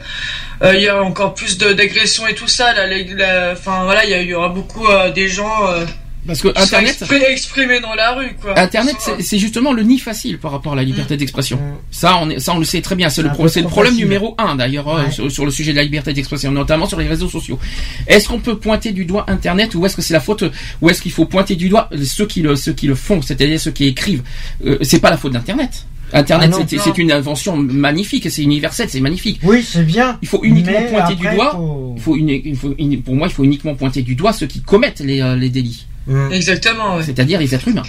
il 0.62 0.80
y 0.82 0.88
a 0.88 1.02
encore 1.02 1.34
plus 1.34 1.58
de- 1.58 1.72
d'agressions 1.72 2.26
et 2.26 2.34
tout 2.34 2.48
ça 2.48 2.72
là, 2.74 2.86
la- 2.86 3.52
enfin 3.52 3.84
voilà 3.84 4.04
il 4.04 4.10
y, 4.10 4.14
a- 4.14 4.22
il 4.22 4.28
y 4.28 4.34
aura 4.34 4.48
beaucoup 4.48 4.86
euh, 4.86 5.10
des 5.10 5.28
gens 5.28 5.68
euh, 5.68 5.84
parce 6.26 6.40
que 6.40 6.48
Internet, 6.48 6.96
expri- 7.02 7.22
exprimés 7.28 7.78
dans 7.80 7.94
la 7.94 8.12
rue 8.14 8.34
quoi. 8.42 8.58
Internet, 8.58 8.96
c'est- 9.20 9.38
justement 9.38 9.72
le 9.72 9.84
nid 9.84 10.00
facile 10.00 10.38
par 10.38 10.50
rapport 10.50 10.72
à 10.72 10.76
la 10.76 10.82
liberté 10.82 11.16
d'expression. 11.16 11.56
Ça, 11.92 12.16
on 12.20 12.28
est, 12.30 12.40
ça, 12.40 12.52
on 12.52 12.58
le 12.58 12.64
sait 12.64 12.80
très 12.80 12.96
bien. 12.96 13.08
C'est 13.10 13.22
le, 13.22 13.28
Mm. 13.28 13.32
Pro- 13.34 13.46
problème 13.68 13.92
facile. 13.92 14.04
numéro 14.06 14.34
un, 14.38 14.56
d'ailleurs, 14.56 14.88
euh, 14.88 15.04
Ouais. 15.04 15.10
sur, 15.12 15.30
sur 15.30 15.44
le 15.44 15.52
sujet 15.52 15.70
de 15.70 15.76
la 15.76 15.84
liberté 15.84 16.12
d'expression, 16.12 16.50
notamment 16.50 16.86
sur 16.86 16.98
les 16.98 17.06
réseaux 17.06 17.28
sociaux. 17.28 17.60
Est-ce 18.08 18.26
qu'on 18.26 18.40
peut 18.40 18.58
pointer 18.58 18.90
du 18.90 19.04
doigt 19.04 19.24
Internet 19.28 19.76
ou 19.76 19.86
est-ce 19.86 19.94
que 19.94 20.02
c'est 20.02 20.14
la 20.14 20.20
faute, 20.20 20.42
ou 20.82 20.90
est-ce 20.90 21.00
qu'il 21.00 21.12
faut 21.12 21.26
pointer 21.26 21.54
du 21.54 21.68
doigt 21.68 21.88
ceux 22.04 22.26
qui 22.26 22.42
le, 22.42 22.56
ceux 22.56 22.72
qui 22.72 22.88
le 22.88 22.96
font, 22.96 23.22
c'est-à-dire 23.22 23.60
ceux 23.60 23.70
qui 23.70 23.86
écrivent? 23.86 24.24
Euh, 24.64 24.78
c'est 24.82 24.98
pas 24.98 25.10
la 25.10 25.18
faute 25.18 25.32
d'Internet. 25.32 25.84
Internet, 26.12 26.50
Ah 26.54 26.62
c'est- 26.68 26.78
c'est 26.78 26.98
une 26.98 27.10
invention 27.12 27.56
magnifique, 27.56 28.30
c'est 28.30 28.42
universel, 28.42 28.88
c'est 28.88 29.00
magnifique. 29.00 29.40
Oui, 29.42 29.62
c'est 29.66 29.82
bien. 29.84 30.18
Il 30.22 30.28
faut 30.28 30.40
uniquement 30.44 30.80
Mais 30.80 30.90
pointer 30.90 31.14
du 31.16 31.28
doigt. 31.34 31.50
faut- 31.52 32.16
Il 32.16 32.56
faut, 32.56 32.74
il 32.78 33.02
pour 33.02 33.14
moi, 33.16 33.26
il 33.28 33.32
faut 33.34 33.44
uniquement 33.44 33.74
pointer 33.74 34.02
du 34.02 34.14
doigt 34.14 34.32
ceux 34.32 34.46
qui 34.46 34.60
commettent 34.62 35.00
les, 35.00 35.20
euh, 35.20 35.34
les 35.36 35.48
délits, 35.50 35.86
Mm. 36.06 36.32
Exactement, 36.32 36.96
ouais. 36.96 37.02
c'est-à-dire 37.02 37.40
les 37.40 37.52
êtres 37.54 37.68
humains. 37.68 37.82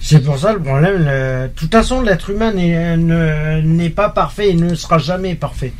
C'est 0.00 0.24
pour 0.24 0.38
ça 0.38 0.52
le 0.52 0.60
problème. 0.60 0.98
le- 1.04 1.48
De 1.48 1.52
toute 1.56 1.72
façon, 1.72 2.00
l'être 2.00 2.30
humain 2.30 2.52
n'est 2.52 2.96
ne- 2.96 3.60
n'est 3.62 3.90
pas 3.90 4.08
parfait 4.08 4.50
et 4.50 4.54
ne 4.54 4.74
sera 4.74 4.98
jamais 4.98 5.34
parfait. 5.34 5.72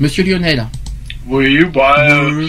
Monsieur 0.00 0.24
Lionel. 0.24 0.66
Oui, 1.26 1.64
bah, 1.66 1.94
euh, 2.00 2.48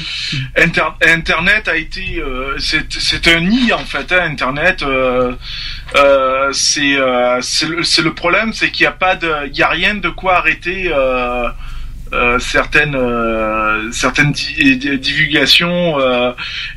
Inter- 0.58 0.96
Internet 1.08 1.68
a 1.68 1.76
été, 1.78 2.18
euh, 2.20 2.58
c'est 2.58 3.28
un 3.28 3.42
nid 3.42 3.72
en 3.72 3.78
fait. 3.86 4.12
hein, 4.12 4.24
Internet, 4.32 4.82
euh, 4.84 5.34
c'est 6.52 6.96
le, 6.96 8.10
problème, 8.10 8.52
c'est 8.54 8.72
qu'il 8.72 8.84
n'y 8.86 8.88
a 8.88 8.92
pas 8.94 9.16
de, 9.16 9.32
il 9.52 9.56
y 9.58 9.62
a 9.62 9.70
rien 9.70 9.96
de 9.96 10.10
quoi 10.10 10.38
arrêter 10.38 10.92
certaines 12.40 12.98
certaines 13.92 14.32
di- 14.32 14.78
di- 14.78 15.00
divulgations 15.00 15.98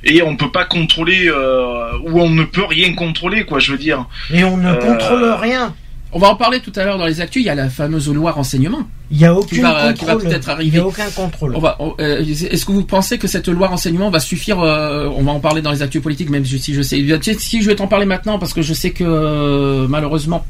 et 0.05 0.23
on 0.23 0.37
peut 0.37 0.51
pas 0.53 0.65
contrôler 0.65 1.31
ou 1.31 2.21
on 2.21 2.31
ne 2.31 2.45
peut 2.45 2.65
rien 2.65 2.95
contrôler 2.95 3.45
quoi. 3.45 3.59
Je 3.59 3.73
veux 3.73 3.79
dire. 3.79 4.05
Et 4.33 4.45
on 4.45 4.57
ne 4.57 4.73
contrôle 4.75 5.31
rien. 5.41 5.75
On 6.17 6.19
va 6.19 6.29
en 6.31 6.35
parler 6.37 6.61
tout 6.61 6.73
à 6.77 6.85
l'heure 6.85 6.97
dans 6.97 7.05
les 7.05 7.21
actus. 7.21 7.43
Il 7.43 7.47
y 7.47 7.51
a 7.51 7.55
la 7.55 7.69
fameuse 7.69 8.09
loi 8.11 8.33
renseignement. 8.33 8.79
Il 9.11 9.19
n'y 9.19 9.27
a 9.27 9.35
aucun 9.35 9.47
Qui 9.55 9.61
va- 9.61 9.93
qui 9.93 10.05
va 10.07 10.13
contrôle. 10.15 10.31
peut-être 10.31 10.49
Il 10.49 10.51
arriver. 10.51 10.79
n'y 10.79 10.83
a 10.83 10.87
aucun 10.87 11.11
contrôle. 11.11 11.55
On 11.55 11.61
va. 11.61 11.77
on- 11.79 11.95
euh, 12.01 12.25
Est-ce 12.25 12.65
que 12.65 12.73
vous 12.73 12.85
pensez 12.85 13.19
que 13.19 13.29
cette 13.29 13.49
loi 13.49 13.69
renseignement 13.69 14.09
va 14.09 14.19
suffire 14.19 14.59
euh, 14.61 15.11
On 15.15 15.23
va 15.25 15.33
en 15.33 15.41
parler 15.41 15.61
dans 15.61 15.71
les 15.73 15.83
actus 15.83 16.01
politiques, 16.03 16.31
même 16.31 16.47
si 16.47 16.73
je 16.73 16.81
sais. 16.81 17.05
Si 17.39 17.61
je 17.63 17.67
vais 17.67 17.77
t'en 17.77 17.87
parler 17.87 18.07
maintenant, 18.07 18.39
parce 18.39 18.55
que 18.55 18.63
je 18.63 18.73
sais 18.73 18.93
que 18.93 19.05
euh, 19.05 19.87
malheureusement 19.91 20.47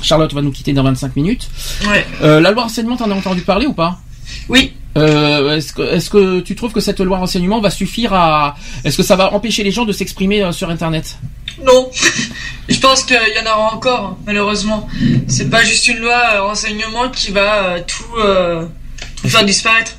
Charlotte 0.00 0.32
va 0.32 0.40
nous 0.40 0.52
quitter 0.52 0.72
dans 0.72 0.84
25 0.84 1.16
minutes. 1.16 1.50
Ouais. 1.86 2.06
Euh, 2.22 2.40
la 2.40 2.50
loi 2.52 2.62
renseignement, 2.62 2.96
t'en 2.96 3.10
as 3.10 3.14
entendu 3.14 3.42
parler 3.42 3.66
ou 3.66 3.74
pas? 3.74 4.00
Oui. 4.48 4.72
Euh, 4.98 5.56
est-ce 5.56 6.10
que, 6.10 6.40
tu 6.40 6.54
trouves 6.54 6.72
que 6.72 6.80
cette 6.80 7.00
loi 7.00 7.18
renseignement 7.18 7.60
va 7.60 7.70
suffire 7.70 8.12
à, 8.12 8.56
est-ce 8.84 8.96
que 8.96 9.02
ça 9.02 9.16
va 9.16 9.32
empêcher 9.32 9.62
les 9.62 9.70
gens 9.70 9.84
de 9.84 9.92
s'exprimer 9.92 10.42
euh, 10.42 10.52
sur 10.52 10.70
Internet? 10.70 11.18
Non. 11.64 11.90
Je 12.68 12.78
pense 12.80 13.04
qu'il 13.04 13.16
y 13.16 13.48
en 13.48 13.50
aura 13.50 13.74
encore, 13.74 14.04
hein, 14.04 14.16
malheureusement. 14.26 14.88
C'est 15.26 15.48
pas 15.48 15.64
juste 15.64 15.88
une 15.88 15.98
loi 15.98 16.20
euh, 16.34 16.42
renseignement 16.42 17.08
qui 17.10 17.30
va 17.30 17.64
euh, 17.64 17.80
tout, 17.86 18.18
euh, 18.18 18.66
faire 19.26 19.44
disparaître. 19.44 19.92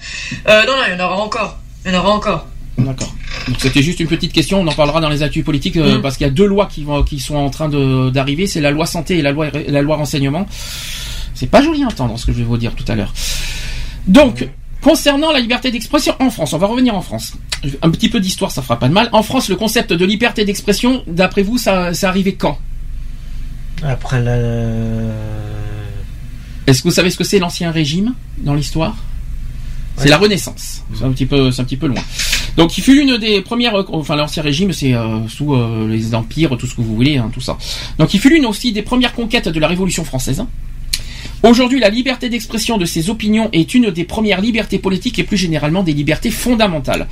Euh, 0.48 0.66
non, 0.66 0.74
non, 0.74 0.84
il 0.88 0.98
y 0.98 1.02
en 1.02 1.06
aura 1.06 1.18
encore. 1.18 1.58
Il 1.86 1.92
y 1.92 1.96
en 1.96 2.00
aura 2.00 2.12
encore. 2.12 2.48
D'accord. 2.78 3.14
Donc 3.48 3.58
c'était 3.60 3.82
juste 3.82 4.00
une 4.00 4.08
petite 4.08 4.32
question. 4.32 4.62
On 4.62 4.68
en 4.68 4.74
parlera 4.74 5.02
dans 5.02 5.10
les 5.10 5.24
actus 5.24 5.44
politiques 5.44 5.78
euh, 5.78 5.98
Mm. 5.98 6.02
parce 6.02 6.18
qu'il 6.18 6.28
y 6.28 6.30
a 6.30 6.34
deux 6.34 6.46
lois 6.46 6.68
qui 6.68 6.84
vont, 6.84 7.04
qui 7.04 7.20
sont 7.20 7.36
en 7.36 7.50
train 7.50 7.70
d'arriver. 8.12 8.48
C'est 8.48 8.62
la 8.62 8.72
loi 8.72 8.86
santé 8.86 9.18
et 9.18 9.22
la 9.22 9.32
loi 9.32 9.48
la 9.68 9.82
loi 9.82 9.98
renseignement. 9.98 10.46
C'est 11.34 11.48
pas 11.50 11.62
joli 11.62 11.84
à 11.84 11.88
entendre 11.88 12.18
ce 12.18 12.26
que 12.26 12.32
je 12.32 12.38
vais 12.38 12.44
vous 12.44 12.58
dire 12.58 12.74
tout 12.76 12.86
à 12.88 12.96
l'heure. 12.96 13.14
Donc. 14.08 14.48
Concernant 14.82 15.32
la 15.32 15.40
liberté 15.40 15.72
d'expression 15.72 16.16
en 16.20 16.30
France, 16.30 16.54
on 16.54 16.58
va 16.58 16.68
revenir 16.68 16.96
en 16.96 17.02
France. 17.02 17.34
Un 17.82 17.90
petit 17.90 18.10
peu 18.10 18.20
d'histoire, 18.20 18.52
ça 18.52 18.62
fera 18.62 18.80
pas 18.80 18.88
de 18.88 18.94
mal. 18.94 19.10
En 19.12 19.24
France, 19.24 19.50
le 19.50 19.58
concept 19.58 19.92
de 19.92 20.06
liberté 20.06 20.46
d'expression, 20.46 21.04
d'après 21.06 21.44
vous, 21.44 21.58
ça, 21.58 21.94
ça 21.94 22.08
arrivé 22.08 22.36
quand? 22.36 22.58
Après 23.84 24.22
la. 24.22 24.38
Est-ce 26.68 26.84
que 26.84 26.88
vous 26.88 26.94
savez 26.94 27.10
ce 27.10 27.18
que 27.18 27.24
c'est 27.24 27.40
l'ancien 27.40 27.72
régime 27.72 28.14
dans 28.38 28.54
l'histoire? 28.54 28.96
C'est 29.98 30.08
la 30.08 30.18
Renaissance. 30.18 30.84
C'est 30.98 31.04
un 31.04 31.12
petit 31.12 31.26
peu, 31.26 31.52
c'est 31.52 31.62
un 31.62 31.66
petit 31.66 31.76
peu 31.76 31.88
loin. 31.88 32.02
Donc, 32.56 32.78
il 32.78 32.82
fut 32.82 32.94
l'une 32.96 33.18
des 33.18 33.42
premières, 33.42 33.74
enfin 33.92 34.16
l'ancien 34.16 34.42
régime, 34.44 34.72
c'est 34.72 34.94
euh, 34.94 35.28
sous 35.28 35.54
euh, 35.54 35.88
les 35.90 36.16
empires, 36.16 36.58
tout 36.58 36.68
ce 36.68 36.76
que 36.76 36.82
vous 36.82 36.96
voulez, 36.96 37.18
hein, 37.18 37.30
tout 37.34 37.42
ça. 37.42 37.58
Donc, 37.98 38.14
il 38.14 38.20
fut 38.20 38.30
l'une 38.30 38.46
aussi 38.46 38.72
des 38.72 38.82
premières 38.82 39.14
conquêtes 39.14 39.50
de 39.50 39.60
la 39.60 39.68
Révolution 39.68 40.06
française. 40.06 40.46
Aujourd'hui, 41.44 41.80
la 41.80 41.90
liberté 41.90 42.30
d'expression 42.30 42.78
de 42.78 42.86
ses 42.86 43.10
opinions 43.10 43.50
est 43.54 43.74
une 43.74 43.92
des 43.92 44.04
premières 44.04 44.42
libertés 44.42 44.78
politiques 44.80 45.20
et 45.20 45.24
plus 45.24 45.38
généralement 45.38 45.84
des 45.84 45.94
libertés 45.94 46.32
fondamentales. 46.32 47.08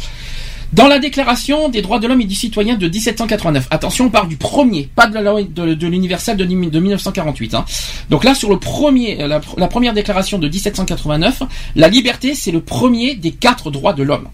Dans 0.73 0.87
la 0.89 0.99
Déclaration 0.99 1.69
des 1.69 1.81
droits 1.81 1.97
de 1.99 2.07
l'homme 2.07 2.19
et 2.19 2.25
du 2.25 2.35
citoyen 2.35 2.75
de 2.75 2.89
1789, 2.89 3.67
attention, 3.71 4.07
on 4.07 4.09
parle 4.09 4.27
du 4.27 4.35
premier, 4.35 4.89
pas 4.93 5.07
de 5.07 5.13
la 5.13 5.21
loi 5.21 5.41
de, 5.41 5.73
de 5.75 5.87
l'universel 5.87 6.35
de, 6.35 6.43
de 6.43 6.79
1948. 6.79 7.53
hein. 7.53 7.63
Donc 8.09 8.25
là, 8.25 8.35
sur 8.35 8.49
le 8.49 8.59
premier, 8.59 9.15
la, 9.15 9.39
la 9.57 9.67
première 9.69 9.93
déclaration 9.93 10.39
de 10.39 10.49
1789, 10.49 11.43
la 11.77 11.87
liberté, 11.87 12.35
c'est 12.35 12.51
le 12.51 12.59
premier 12.59 13.15
des 13.15 13.31
quatre 13.31 13.71
droits 13.71 13.93
de 13.93 14.03
l'homme. 14.03 14.27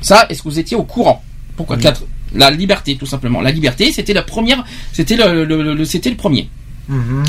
Ça, 0.00 0.26
est-ce 0.28 0.44
que 0.44 0.48
vous 0.48 0.60
étiez 0.60 0.76
au 0.76 0.84
courant? 0.84 1.24
Pourquoi 1.56 1.76
quatre? 1.76 2.04
La 2.34 2.48
liberté, 2.52 2.94
tout 2.96 3.06
simplement. 3.06 3.40
La 3.40 3.50
liberté, 3.50 3.90
c'était 3.90 4.14
la 4.14 4.22
première, 4.22 4.64
c'était 4.92 5.16
le, 5.16 5.44
le- 5.44 5.74
le- 5.74 5.84
c'était 5.84 6.10
le 6.10 6.16
premier. 6.16 6.48
Mhm. 6.88 7.24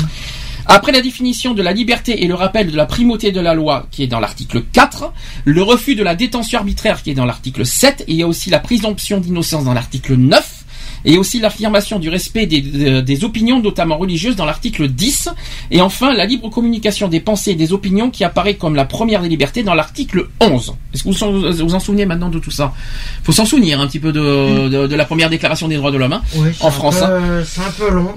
Après 0.66 0.92
la 0.92 1.00
définition 1.00 1.54
de 1.54 1.62
la 1.62 1.72
liberté 1.72 2.24
et 2.24 2.26
le 2.26 2.34
rappel 2.34 2.70
de 2.70 2.76
la 2.76 2.86
primauté 2.86 3.32
de 3.32 3.40
la 3.40 3.54
loi 3.54 3.86
qui 3.90 4.02
est 4.02 4.06
dans 4.06 4.20
l'article 4.20 4.62
4, 4.72 5.12
le 5.44 5.62
refus 5.62 5.94
de 5.94 6.02
la 6.02 6.14
détention 6.14 6.58
arbitraire 6.58 7.02
qui 7.02 7.10
est 7.10 7.14
dans 7.14 7.26
l'article 7.26 7.66
7, 7.66 8.04
et 8.06 8.12
il 8.12 8.16
y 8.16 8.22
a 8.22 8.26
aussi 8.26 8.50
la 8.50 8.58
présomption 8.60 9.18
d'innocence 9.20 9.64
dans 9.64 9.74
l'article 9.74 10.14
9, 10.16 10.60
et 11.06 11.18
aussi 11.18 11.38
l'affirmation 11.38 11.98
du 11.98 12.08
respect 12.08 12.46
des, 12.46 12.62
des- 12.62 13.02
des 13.02 13.24
opinions, 13.24 13.60
notamment 13.60 13.98
religieuses, 13.98 14.36
dans 14.36 14.46
l'article 14.46 14.88
10, 14.88 15.28
et 15.70 15.82
enfin 15.82 16.14
la 16.14 16.24
libre 16.24 16.48
communication 16.48 17.08
des 17.08 17.20
pensées 17.20 17.50
et 17.50 17.54
des 17.56 17.74
opinions 17.74 18.08
qui 18.08 18.24
apparaît 18.24 18.54
comme 18.54 18.74
la 18.74 18.86
première 18.86 19.20
des 19.20 19.28
libertés 19.28 19.62
dans 19.62 19.74
l'article 19.74 20.28
11. 20.40 20.74
Est-ce 20.94 21.02
que 21.04 21.08
vous 21.10 21.66
vous 21.66 21.74
en 21.74 21.80
souvenez 21.80 22.06
maintenant 22.06 22.30
de 22.30 22.38
tout 22.38 22.50
ça? 22.50 22.72
Faut 23.22 23.32
s'en 23.32 23.44
souvenir 23.44 23.80
un 23.80 23.86
petit 23.86 24.00
peu 24.00 24.12
de, 24.12 24.68
de, 24.68 24.86
de 24.86 24.94
la 24.96 25.04
première 25.04 25.28
déclaration 25.28 25.68
des 25.68 25.76
droits 25.76 25.90
de 25.90 25.98
l'homme 25.98 26.14
hein, 26.14 26.22
Oui, 26.36 26.48
en 26.60 26.70
France. 26.70 27.00
peu- 27.00 27.04
hein. 27.04 27.42
C'est 27.44 27.60
un 27.60 27.70
peu 27.76 27.90
long. 27.90 28.14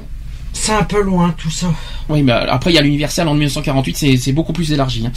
C'est 0.59 0.73
un 0.73 0.83
peu 0.83 1.01
loin 1.01 1.33
tout 1.37 1.49
ça. 1.49 1.67
Oui, 2.09 2.23
mais 2.23 2.33
après 2.33 2.71
il 2.71 2.75
y 2.75 2.77
a 2.77 2.81
l'universel 2.81 3.27
en 3.27 3.33
1948, 3.33 4.17
c'est 4.19 4.31
beaucoup 4.33 4.53
plus 4.53 4.71
élargi. 4.73 5.05
hein. 5.05 5.11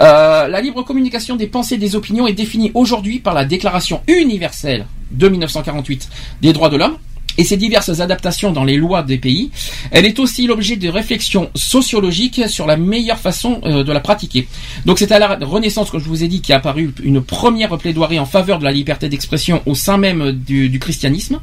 Euh, 0.00 0.46
la 0.46 0.60
libre 0.60 0.82
communication 0.82 1.36
des 1.36 1.46
pensées 1.46 1.74
et 1.74 1.78
des 1.78 1.96
opinions 1.96 2.26
est 2.26 2.32
définie 2.32 2.70
aujourd'hui 2.74 3.18
par 3.18 3.34
la 3.34 3.44
Déclaration 3.44 4.02
universelle 4.06 4.86
de 5.10 5.28
1948 5.28 6.08
des 6.42 6.52
droits 6.52 6.68
de 6.68 6.76
l'homme 6.76 6.96
et 7.38 7.44
ses 7.44 7.56
diverses 7.56 7.98
adaptations 8.00 8.52
dans 8.52 8.62
les 8.62 8.76
lois 8.76 9.02
des 9.02 9.18
pays. 9.18 9.50
Elle 9.90 10.06
est 10.06 10.20
aussi 10.20 10.46
l'objet 10.46 10.76
de 10.76 10.88
réflexions 10.88 11.50
sociologiques 11.56 12.42
sur 12.48 12.66
la 12.66 12.76
meilleure 12.76 13.18
façon 13.18 13.60
euh, 13.64 13.82
de 13.82 13.92
la 13.92 13.98
pratiquer. 14.00 14.46
Donc 14.86 15.00
c'est 15.00 15.10
à 15.10 15.18
la 15.18 15.36
Renaissance, 15.40 15.90
comme 15.90 16.00
je 16.00 16.08
vous 16.08 16.22
ai 16.22 16.28
dit, 16.28 16.40
qu'est 16.40 16.52
apparue 16.52 16.94
une 17.02 17.20
première 17.20 17.76
plaidoirie 17.78 18.20
en 18.20 18.26
faveur 18.26 18.60
de 18.60 18.64
la 18.64 18.70
liberté 18.70 19.08
d'expression 19.08 19.62
au 19.66 19.74
sein 19.74 19.96
même 19.96 20.30
du 20.30 20.78
christianisme. 20.78 21.40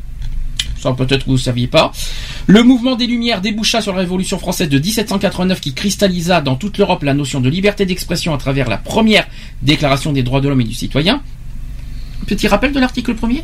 Ça 0.81 0.91
peut-être 0.93 1.21
que 1.25 1.29
vous 1.29 1.33
ne 1.33 1.37
saviez 1.37 1.67
pas. 1.67 1.91
Le 2.47 2.63
mouvement 2.63 2.95
des 2.95 3.05
Lumières 3.07 3.41
déboucha 3.41 3.81
sur 3.81 3.93
la 3.93 3.99
Révolution 3.99 4.39
française 4.39 4.69
de 4.69 4.79
1789 4.79 5.61
qui 5.61 5.73
cristallisa 5.73 6.41
dans 6.41 6.55
toute 6.55 6.77
l'Europe 6.77 7.03
la 7.03 7.13
notion 7.13 7.39
de 7.39 7.49
liberté 7.49 7.85
d'expression 7.85 8.33
à 8.33 8.37
travers 8.37 8.67
la 8.67 8.77
première 8.77 9.27
déclaration 9.61 10.11
des 10.11 10.23
droits 10.23 10.41
de 10.41 10.49
l'homme 10.49 10.61
et 10.61 10.65
du 10.65 10.73
citoyen. 10.73 11.21
Petit 12.27 12.47
rappel 12.47 12.71
de 12.71 12.79
l'article 12.79 13.13
premier? 13.15 13.43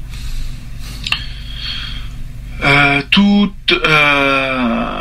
Euh, 2.63 3.01
tout, 3.11 3.51
euh, 3.71 4.97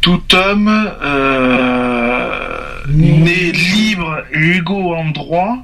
tout 0.00 0.20
homme 0.34 0.90
euh, 1.02 2.38
né 2.88 3.52
libre 3.52 4.16
et 4.34 4.56
égaux 4.56 4.94
en 4.94 5.10
droit. 5.10 5.58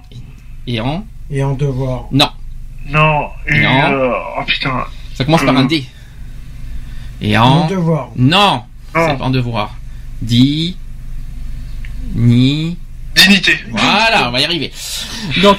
et 0.66 0.81
en... 0.81 1.05
Et 1.31 1.43
en 1.43 1.55
devoir. 1.55 2.05
Non, 2.12 2.28
Non, 2.89 3.28
et, 3.49 3.62
Non. 3.62 3.93
euh, 3.93 4.12
oh 4.39 4.43
putain. 4.47 4.85
ça 5.15 5.24
commence 5.24 5.43
par 5.43 5.57
un 5.57 5.65
D. 5.65 5.85
Et 7.24 7.38
en... 7.38 7.44
En 7.44 7.66
devoir. 7.68 8.10
Non, 8.16 8.62
Non. 8.94 9.09
c'est 9.09 9.18
pas 9.18 9.24
en 9.24 9.30
devoir. 9.30 9.74
Di... 10.20 10.76
Ni... 12.14 12.76
Dignité. 13.16 13.59
Voilà, 13.70 14.28
on 14.28 14.32
va 14.32 14.40
y 14.40 14.44
arriver. 14.44 14.70
Donc, 15.42 15.59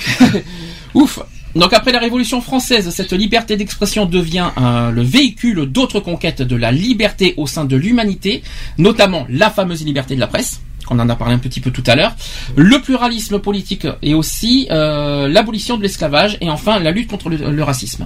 ouf. 0.93 1.19
Donc 1.55 1.71
après 1.73 1.93
la 1.93 1.99
Révolution 1.99 2.41
française, 2.41 2.89
cette 2.89 3.13
liberté 3.13 3.55
d'expression 3.55 4.05
devient 4.05 4.49
euh, 4.57 4.91
le 4.91 5.01
véhicule 5.01 5.65
d'autres 5.65 6.01
conquêtes 6.01 6.41
de 6.41 6.55
la 6.57 6.71
liberté 6.71 7.33
au 7.37 7.47
sein 7.47 7.63
de 7.63 7.77
l'humanité, 7.77 8.43
notamment 8.77 9.25
la 9.29 9.49
fameuse 9.49 9.85
liberté 9.85 10.15
de 10.15 10.19
la 10.19 10.27
presse, 10.27 10.59
qu'on 10.85 10.99
en 10.99 11.07
a 11.07 11.15
parlé 11.15 11.33
un 11.33 11.37
petit 11.39 11.61
peu 11.61 11.71
tout 11.71 11.83
à 11.87 11.95
l'heure, 11.95 12.13
le 12.57 12.79
pluralisme 12.81 13.39
politique 13.39 13.87
et 14.01 14.13
aussi 14.13 14.67
euh, 14.69 15.29
l'abolition 15.29 15.77
de 15.77 15.83
l'esclavage 15.83 16.37
et 16.41 16.49
enfin 16.49 16.77
la 16.79 16.91
lutte 16.91 17.09
contre 17.09 17.29
le, 17.29 17.37
le 17.49 17.63
racisme. 17.63 18.05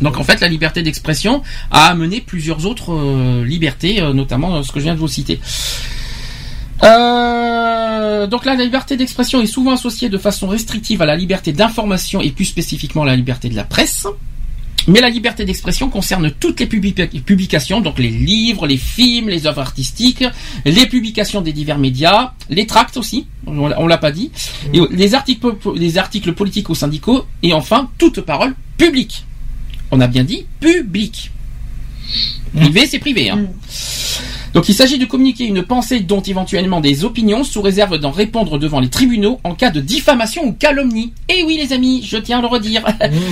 Donc 0.00 0.18
en 0.18 0.24
fait, 0.24 0.40
la 0.40 0.48
liberté 0.48 0.82
d'expression 0.82 1.42
a 1.70 1.86
amené 1.86 2.20
plusieurs 2.20 2.66
autres 2.66 2.92
euh, 2.92 3.44
libertés, 3.44 4.00
euh, 4.00 4.12
notamment 4.12 4.56
euh, 4.56 4.62
ce 4.62 4.70
que 4.72 4.78
je 4.78 4.84
viens 4.84 4.94
de 4.94 5.00
vous 5.00 5.08
citer. 5.08 5.40
Euh, 6.84 8.26
donc 8.26 8.44
là, 8.44 8.54
la 8.54 8.64
liberté 8.64 8.96
d'expression 8.96 9.40
est 9.40 9.46
souvent 9.46 9.72
associée 9.72 10.08
de 10.08 10.18
façon 10.18 10.48
restrictive 10.48 11.02
à 11.02 11.06
la 11.06 11.16
liberté 11.16 11.52
d'information 11.52 12.20
et 12.20 12.30
plus 12.30 12.44
spécifiquement 12.44 13.04
la 13.04 13.16
liberté 13.16 13.48
de 13.48 13.56
la 13.56 13.64
presse. 13.64 14.06
Mais 14.86 15.00
la 15.00 15.10
liberté 15.10 15.44
d'expression 15.44 15.90
concerne 15.90 16.30
toutes 16.30 16.60
les 16.60 16.66
publi- 16.66 17.20
publications, 17.22 17.82
donc 17.82 17.98
les 17.98 18.08
livres, 18.08 18.66
les 18.66 18.78
films, 18.78 19.28
les 19.28 19.46
œuvres 19.46 19.60
artistiques, 19.60 20.24
les 20.64 20.86
publications 20.86 21.42
des 21.42 21.52
divers 21.52 21.78
médias, 21.78 22.32
les 22.48 22.66
tracts 22.66 22.96
aussi, 22.96 23.26
on 23.46 23.66
l'a- 23.68 23.78
on 23.80 23.86
l'a 23.86 23.98
pas 23.98 24.12
dit, 24.12 24.30
et 24.72 24.80
les 24.90 25.14
articles, 25.14 25.46
les 25.76 25.98
articles 25.98 26.32
politiques 26.32 26.70
ou 26.70 26.74
syndicaux, 26.74 27.26
et 27.42 27.52
enfin 27.52 27.90
toute 27.98 28.22
parole 28.22 28.54
publique. 28.78 29.26
On 29.90 30.00
a 30.00 30.06
bien 30.06 30.24
dit 30.24 30.46
public. 30.60 31.30
Privé, 32.54 32.86
c'est 32.86 32.98
privé. 32.98 33.30
Hein. 33.30 33.46
Donc 34.54 34.68
il 34.68 34.74
s'agit 34.74 34.98
de 34.98 35.04
communiquer 35.04 35.44
une 35.44 35.62
pensée 35.62 36.00
dont 36.00 36.20
éventuellement 36.20 36.80
des 36.80 37.04
opinions 37.04 37.44
sous 37.44 37.60
réserve 37.60 37.98
d'en 37.98 38.10
répondre 38.10 38.58
devant 38.58 38.80
les 38.80 38.88
tribunaux 38.88 39.40
en 39.44 39.54
cas 39.54 39.70
de 39.70 39.80
diffamation 39.80 40.46
ou 40.46 40.52
calomnie. 40.52 41.12
Et 41.28 41.42
oui 41.42 41.58
les 41.58 41.72
amis, 41.72 42.02
je 42.04 42.16
tiens 42.16 42.38
à 42.38 42.40
le 42.40 42.46
redire. 42.46 42.84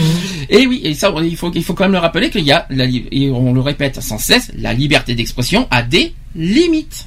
et 0.51 0.67
oui, 0.67 0.83
et 0.85 0.95
ça 0.95 1.13
il 1.23 1.37
faut 1.37 1.51
il 1.55 1.65
faut 1.65 1.75
quand 1.75 1.85
même 1.85 1.93
le 1.93 1.99
rappeler 1.99 2.31
qu'il 2.31 2.45
y 2.45 2.53
a 2.53 2.67
la, 2.71 2.85
et 2.87 3.31
on 3.31 3.53
le 3.53 3.61
répète 3.61 4.01
sans 4.03 4.19
cesse, 4.19 4.53
la 4.57 4.75
liberté 4.75 5.15
d'expression 5.15 5.67
a 5.71 5.83
des 5.83 6.15
limites. 6.35 7.07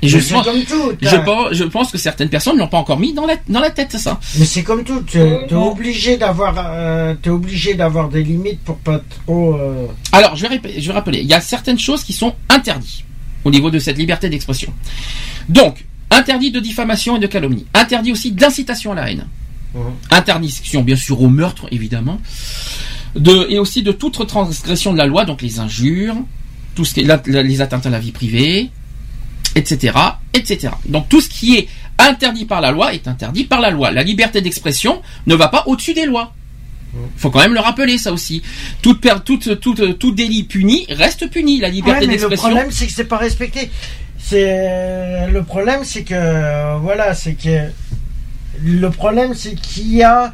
Et 0.00 0.08
je 0.08 0.18
pense, 0.32 0.44
comme 0.44 0.62
tout, 0.64 0.92
je 1.00 1.16
pense, 1.16 1.52
je 1.52 1.64
pense 1.64 1.90
que 1.90 1.98
certaines 1.98 2.28
personnes 2.28 2.56
l'ont 2.56 2.68
pas 2.68 2.78
encore 2.78 2.98
mis 3.00 3.12
dans 3.12 3.26
la 3.26 3.34
dans 3.48 3.58
la 3.60 3.70
tête 3.70 3.92
ça. 3.98 4.20
Mais 4.38 4.44
c'est 4.44 4.62
comme 4.62 4.84
tout, 4.84 5.00
t'es 5.00 5.46
t'es 5.48 5.54
obligé 5.54 6.16
d'avoir, 6.16 6.54
euh, 6.56 7.14
t'es 7.20 7.30
obligé 7.30 7.74
d'avoir 7.74 8.08
des 8.08 8.22
limites 8.22 8.60
pour 8.60 8.76
pas 8.78 9.00
trop. 9.26 9.54
euh, 9.56 9.86
Alors, 10.12 10.36
je 10.36 10.42
vais, 10.46 10.56
répé- 10.56 10.74
je 10.80 10.86
vais 10.86 10.92
rappeler, 10.92 11.18
il 11.20 11.26
y 11.26 11.34
a 11.34 11.40
certaines 11.40 11.78
choses 11.80 12.04
qui 12.04 12.12
sont 12.12 12.34
interdites 12.48 13.04
au 13.44 13.50
niveau 13.50 13.70
de 13.70 13.78
cette 13.80 13.98
liberté 13.98 14.28
d'expression. 14.28 14.72
Donc, 15.48 15.84
interdit 16.10 16.50
de 16.52 16.60
diffamation 16.60 17.16
et 17.16 17.18
de 17.20 17.26
calomnie. 17.26 17.66
Interdit 17.74 18.12
aussi 18.12 18.30
d'incitation 18.32 18.92
à 18.92 18.94
la 18.94 19.10
haine. 19.10 19.26
Interdiction, 20.10 20.82
bien 20.82 20.96
sûr, 20.96 21.20
au 21.20 21.28
meurtre, 21.28 21.66
évidemment. 21.70 22.20
De, 23.16 23.46
et 23.50 23.58
aussi 23.58 23.82
de 23.82 23.92
toute 23.92 24.26
transgression 24.26 24.92
de 24.92 24.98
la 24.98 25.06
loi, 25.06 25.24
donc 25.24 25.42
les 25.42 25.58
injures, 25.60 26.16
tout 26.74 26.84
ce 26.84 26.94
qui 26.94 27.00
est 27.00 27.04
la- 27.04 27.22
la- 27.26 27.42
les 27.42 27.60
atteintes 27.60 27.86
à 27.86 27.90
la 27.90 27.98
vie 27.98 28.12
privée, 28.12 28.70
etc., 29.54 29.96
etc. 30.34 30.68
Donc, 30.86 31.08
tout 31.08 31.20
ce 31.20 31.28
qui 31.28 31.56
est 31.56 31.68
interdit 31.98 32.44
par 32.44 32.60
la 32.60 32.70
loi 32.70 32.94
est 32.94 33.08
interdit 33.08 33.44
par 33.44 33.60
la 33.60 33.70
loi. 33.70 33.90
La 33.90 34.02
liberté 34.02 34.40
d'expression 34.40 35.02
ne 35.26 35.34
va 35.34 35.48
pas 35.48 35.64
au-dessus 35.66 35.94
des 35.94 36.06
lois. 36.06 36.32
Faut 37.16 37.30
quand 37.30 37.40
même 37.40 37.54
le 37.54 37.60
rappeler, 37.60 37.98
ça 37.98 38.12
aussi. 38.12 38.42
Toute, 38.82 39.00
per- 39.00 39.16
toute, 39.24 39.60
toute- 39.60 39.98
tout 39.98 40.12
délit 40.12 40.44
puni 40.44 40.86
reste 40.88 41.28
puni. 41.28 41.58
La 41.60 41.68
liberté 41.68 42.00
Ouais, 42.00 42.06
mais 42.06 42.14
le 42.14 42.18
d'expression. 42.20 42.48
problème, 42.48 42.70
c'est 42.70 42.86
que 42.86 42.92
c'est 42.92 43.04
pas 43.04 43.18
respecté. 43.18 43.70
C'est 44.18 45.26
le 45.30 45.42
problème, 45.42 45.80
c'est 45.84 46.02
que 46.02 46.14
euh, 46.14 46.76
voilà, 46.80 47.14
c'est 47.14 47.34
que 47.34 47.68
le 48.62 48.90
problème, 48.90 49.34
c'est 49.34 49.54
qu'il 49.54 49.94
y 49.94 50.02
a 50.02 50.32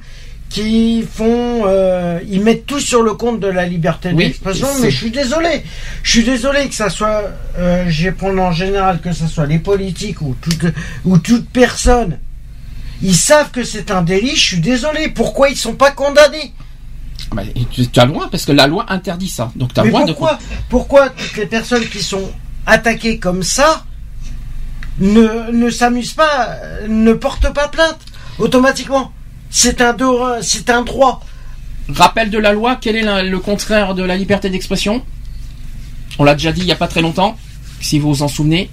qui 0.55 1.03
font, 1.03 1.63
euh, 1.67 2.21
ils 2.29 2.41
mettent 2.41 2.65
tout 2.65 2.79
sur 2.79 3.03
le 3.03 3.15
compte 3.15 3.41
de 3.41 3.49
la 3.49 3.67
liberté 3.67 4.11
Oui, 4.15 4.27
d'expression. 4.27 4.69
Mais 4.81 4.89
je 4.89 4.97
suis 4.97 5.11
désolé, 5.11 5.65
je 6.05 6.11
suis 6.13 6.23
désolé 6.23 6.69
que 6.69 6.77
ça 6.77 6.91
soit, 6.91 7.25
euh, 7.59 7.87
je 7.89 8.05
vais 8.05 8.13
prendre 8.13 8.41
en 8.41 8.53
général 8.53 9.01
que 9.01 9.13
ce 9.13 9.27
soit 9.27 9.47
les 9.47 9.59
politiques 9.59 10.23
ou 10.23 10.37
toute 10.41 10.73
ou 11.05 11.19
toute 11.19 11.49
personne. 11.49 12.21
Ils 13.03 13.17
savent 13.17 13.51
que 13.51 13.65
c'est 13.65 13.91
un 13.91 14.03
délit. 14.03 14.37
Je 14.37 14.45
suis 14.45 14.61
désolé. 14.61 15.09
Pourquoi 15.09 15.49
ils 15.49 15.57
sont 15.57 15.75
pas 15.75 15.91
condamnés? 15.91 16.55
Bah, 17.33 17.43
tu, 17.73 17.89
tu 17.89 18.01
as 18.01 18.07
droit, 18.07 18.29
parce 18.31 18.45
que 18.45 18.53
la 18.53 18.69
loi 18.69 18.87
interdit 18.91 19.29
ça. 19.29 19.51
Donc 19.57 19.71
as 19.77 19.83
Mais 19.83 19.91
de. 19.91 19.97
pourquoi, 20.13 20.39
pourquoi 20.69 21.09
toutes 21.09 21.37
les 21.37 21.47
personnes 21.47 21.85
qui 21.85 22.01
sont 22.01 22.31
attaquées 22.65 23.19
comme 23.19 23.43
ça 23.43 23.85
ne, 25.01 25.51
ne 25.51 25.69
s'amusent 25.69 26.13
pas, 26.13 26.59
ne 26.89 27.13
portent 27.13 27.53
pas 27.53 27.67
plainte 27.67 27.99
automatiquement? 28.39 29.11
C'est 29.57 29.81
un, 29.81 29.93
do- 29.93 30.21
c'est 30.43 30.69
un 30.69 30.83
droit. 30.83 31.25
Rappel 31.89 32.29
de 32.29 32.39
la 32.39 32.53
loi, 32.53 32.77
quel 32.81 32.97
est 32.97 33.03
la- 33.03 33.23
le 33.23 33.39
contraire 33.39 33.95
de 33.95 34.03
la 34.03 34.17
liberté 34.17 34.51
d'expression? 34.51 35.01
On 36.19 36.25
l'a 36.25 36.35
déjà 36.35 36.51
dit 36.51 36.63
il 36.63 36.67
n'y 36.67 36.73
a 36.73 36.77
pas 36.77 36.89
très 36.89 37.03
longtemps, 37.03 37.39
si 37.81 38.01
vous 38.01 38.13
vous 38.13 38.23
en 38.23 38.29
souvenez. 38.29 38.69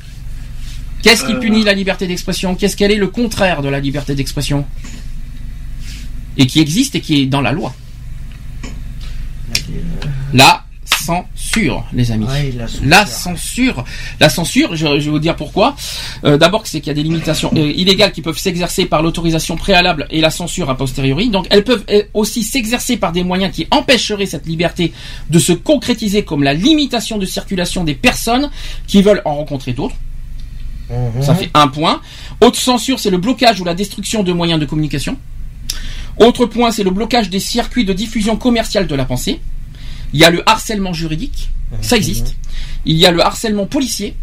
Qu'est-ce 1.04 1.24
qui 1.24 1.34
Euh. 1.34 1.40
punit 1.40 1.64
la 1.64 1.74
liberté 1.74 2.08
d'expression? 2.08 2.56
Qu'est-ce 2.56 2.76
quel 2.76 2.90
est 2.92 2.96
le 2.96 3.08
contraire 3.10 3.62
de 3.62 3.70
la 3.70 3.80
liberté 3.80 4.16
d'expression? 4.16 4.66
Et 6.38 6.48
qui 6.48 6.60
existe 6.60 6.96
et 6.96 7.02
qui 7.02 7.22
est 7.22 7.26
dans 7.28 7.42
la 7.42 7.52
loi. 7.52 7.76
La 10.34 10.66
censure, 11.06 11.86
les 11.94 12.12
amis. 12.12 12.26
Ouais, 12.26 12.54
la 12.58 12.68
censure. 12.68 12.88
La 12.88 13.06
censure. 13.06 13.86
La 14.20 14.30
censure, 14.30 14.76
je, 14.76 14.86
je 15.00 15.06
vais 15.06 15.10
vous 15.12 15.20
dire 15.20 15.36
pourquoi. 15.36 15.76
Euh, 16.24 16.38
D'abord, 16.38 16.68
c'est 16.68 16.80
qu'il 16.80 16.88
y 16.88 16.92
a 16.92 16.94
des 16.96 17.04
limitations 17.04 17.52
euh, 17.56 17.72
illégales 17.76 18.12
qui 18.12 18.22
peuvent 18.22 18.38
s'exercer 18.38 18.86
par 18.86 19.02
l'autorisation 19.02 19.56
préalable 19.56 20.08
et 20.10 20.22
la 20.22 20.30
censure 20.30 20.70
a 20.70 20.78
posteriori. 20.78 21.30
Donc, 21.30 21.48
elles 21.50 21.64
peuvent 21.64 21.84
euh, 21.90 22.04
aussi 22.14 22.44
s'exercer 22.44 22.98
par 22.98 23.12
des 23.12 23.24
moyens 23.24 23.54
qui 23.54 23.68
empêcheraient 23.72 24.26
cette 24.26 24.46
liberté 24.46 24.94
de 25.30 25.40
se 25.40 25.54
concrétiser, 25.54 26.24
comme 26.24 26.44
la 26.44 26.54
limitation 26.54 27.18
de 27.18 27.26
circulation 27.26 27.84
des 27.84 27.96
personnes 27.96 28.50
qui 28.88 29.02
veulent 29.02 29.22
en 29.26 29.36
rencontrer 29.36 29.74
d'autres. 29.74 29.96
Mhm. 30.90 31.22
Ça 31.22 31.36
fait 31.36 31.50
un 31.54 31.68
point. 31.68 32.02
Autre 32.42 32.60
censure, 32.60 33.00
c'est 33.00 33.10
le 33.10 33.18
blocage 33.18 33.62
ou 33.62 33.64
la 33.64 33.74
destruction 33.74 34.24
de 34.24 34.34
moyens 34.34 34.60
de 34.60 34.66
communication. 34.66 35.18
Autre 36.18 36.46
point, 36.46 36.72
c'est 36.72 36.84
le 36.84 36.92
blocage 36.92 37.30
des 37.30 37.40
circuits 37.40 37.86
de 37.86 37.94
diffusion 37.94 38.36
commerciale 38.36 38.88
de 38.88 38.96
la 38.96 39.06
pensée. 39.06 39.40
Il 40.14 40.20
y 40.20 40.26
a 40.26 40.30
le 40.30 40.48
harcèlement 40.50 40.94
juridique, 40.94 41.50
ça 41.82 41.96
existe. 41.98 42.36
Il 42.86 42.96
y 42.98 43.06
a 43.06 43.12
le 43.12 43.24
harcèlement 43.26 43.66
policier. 43.66 44.16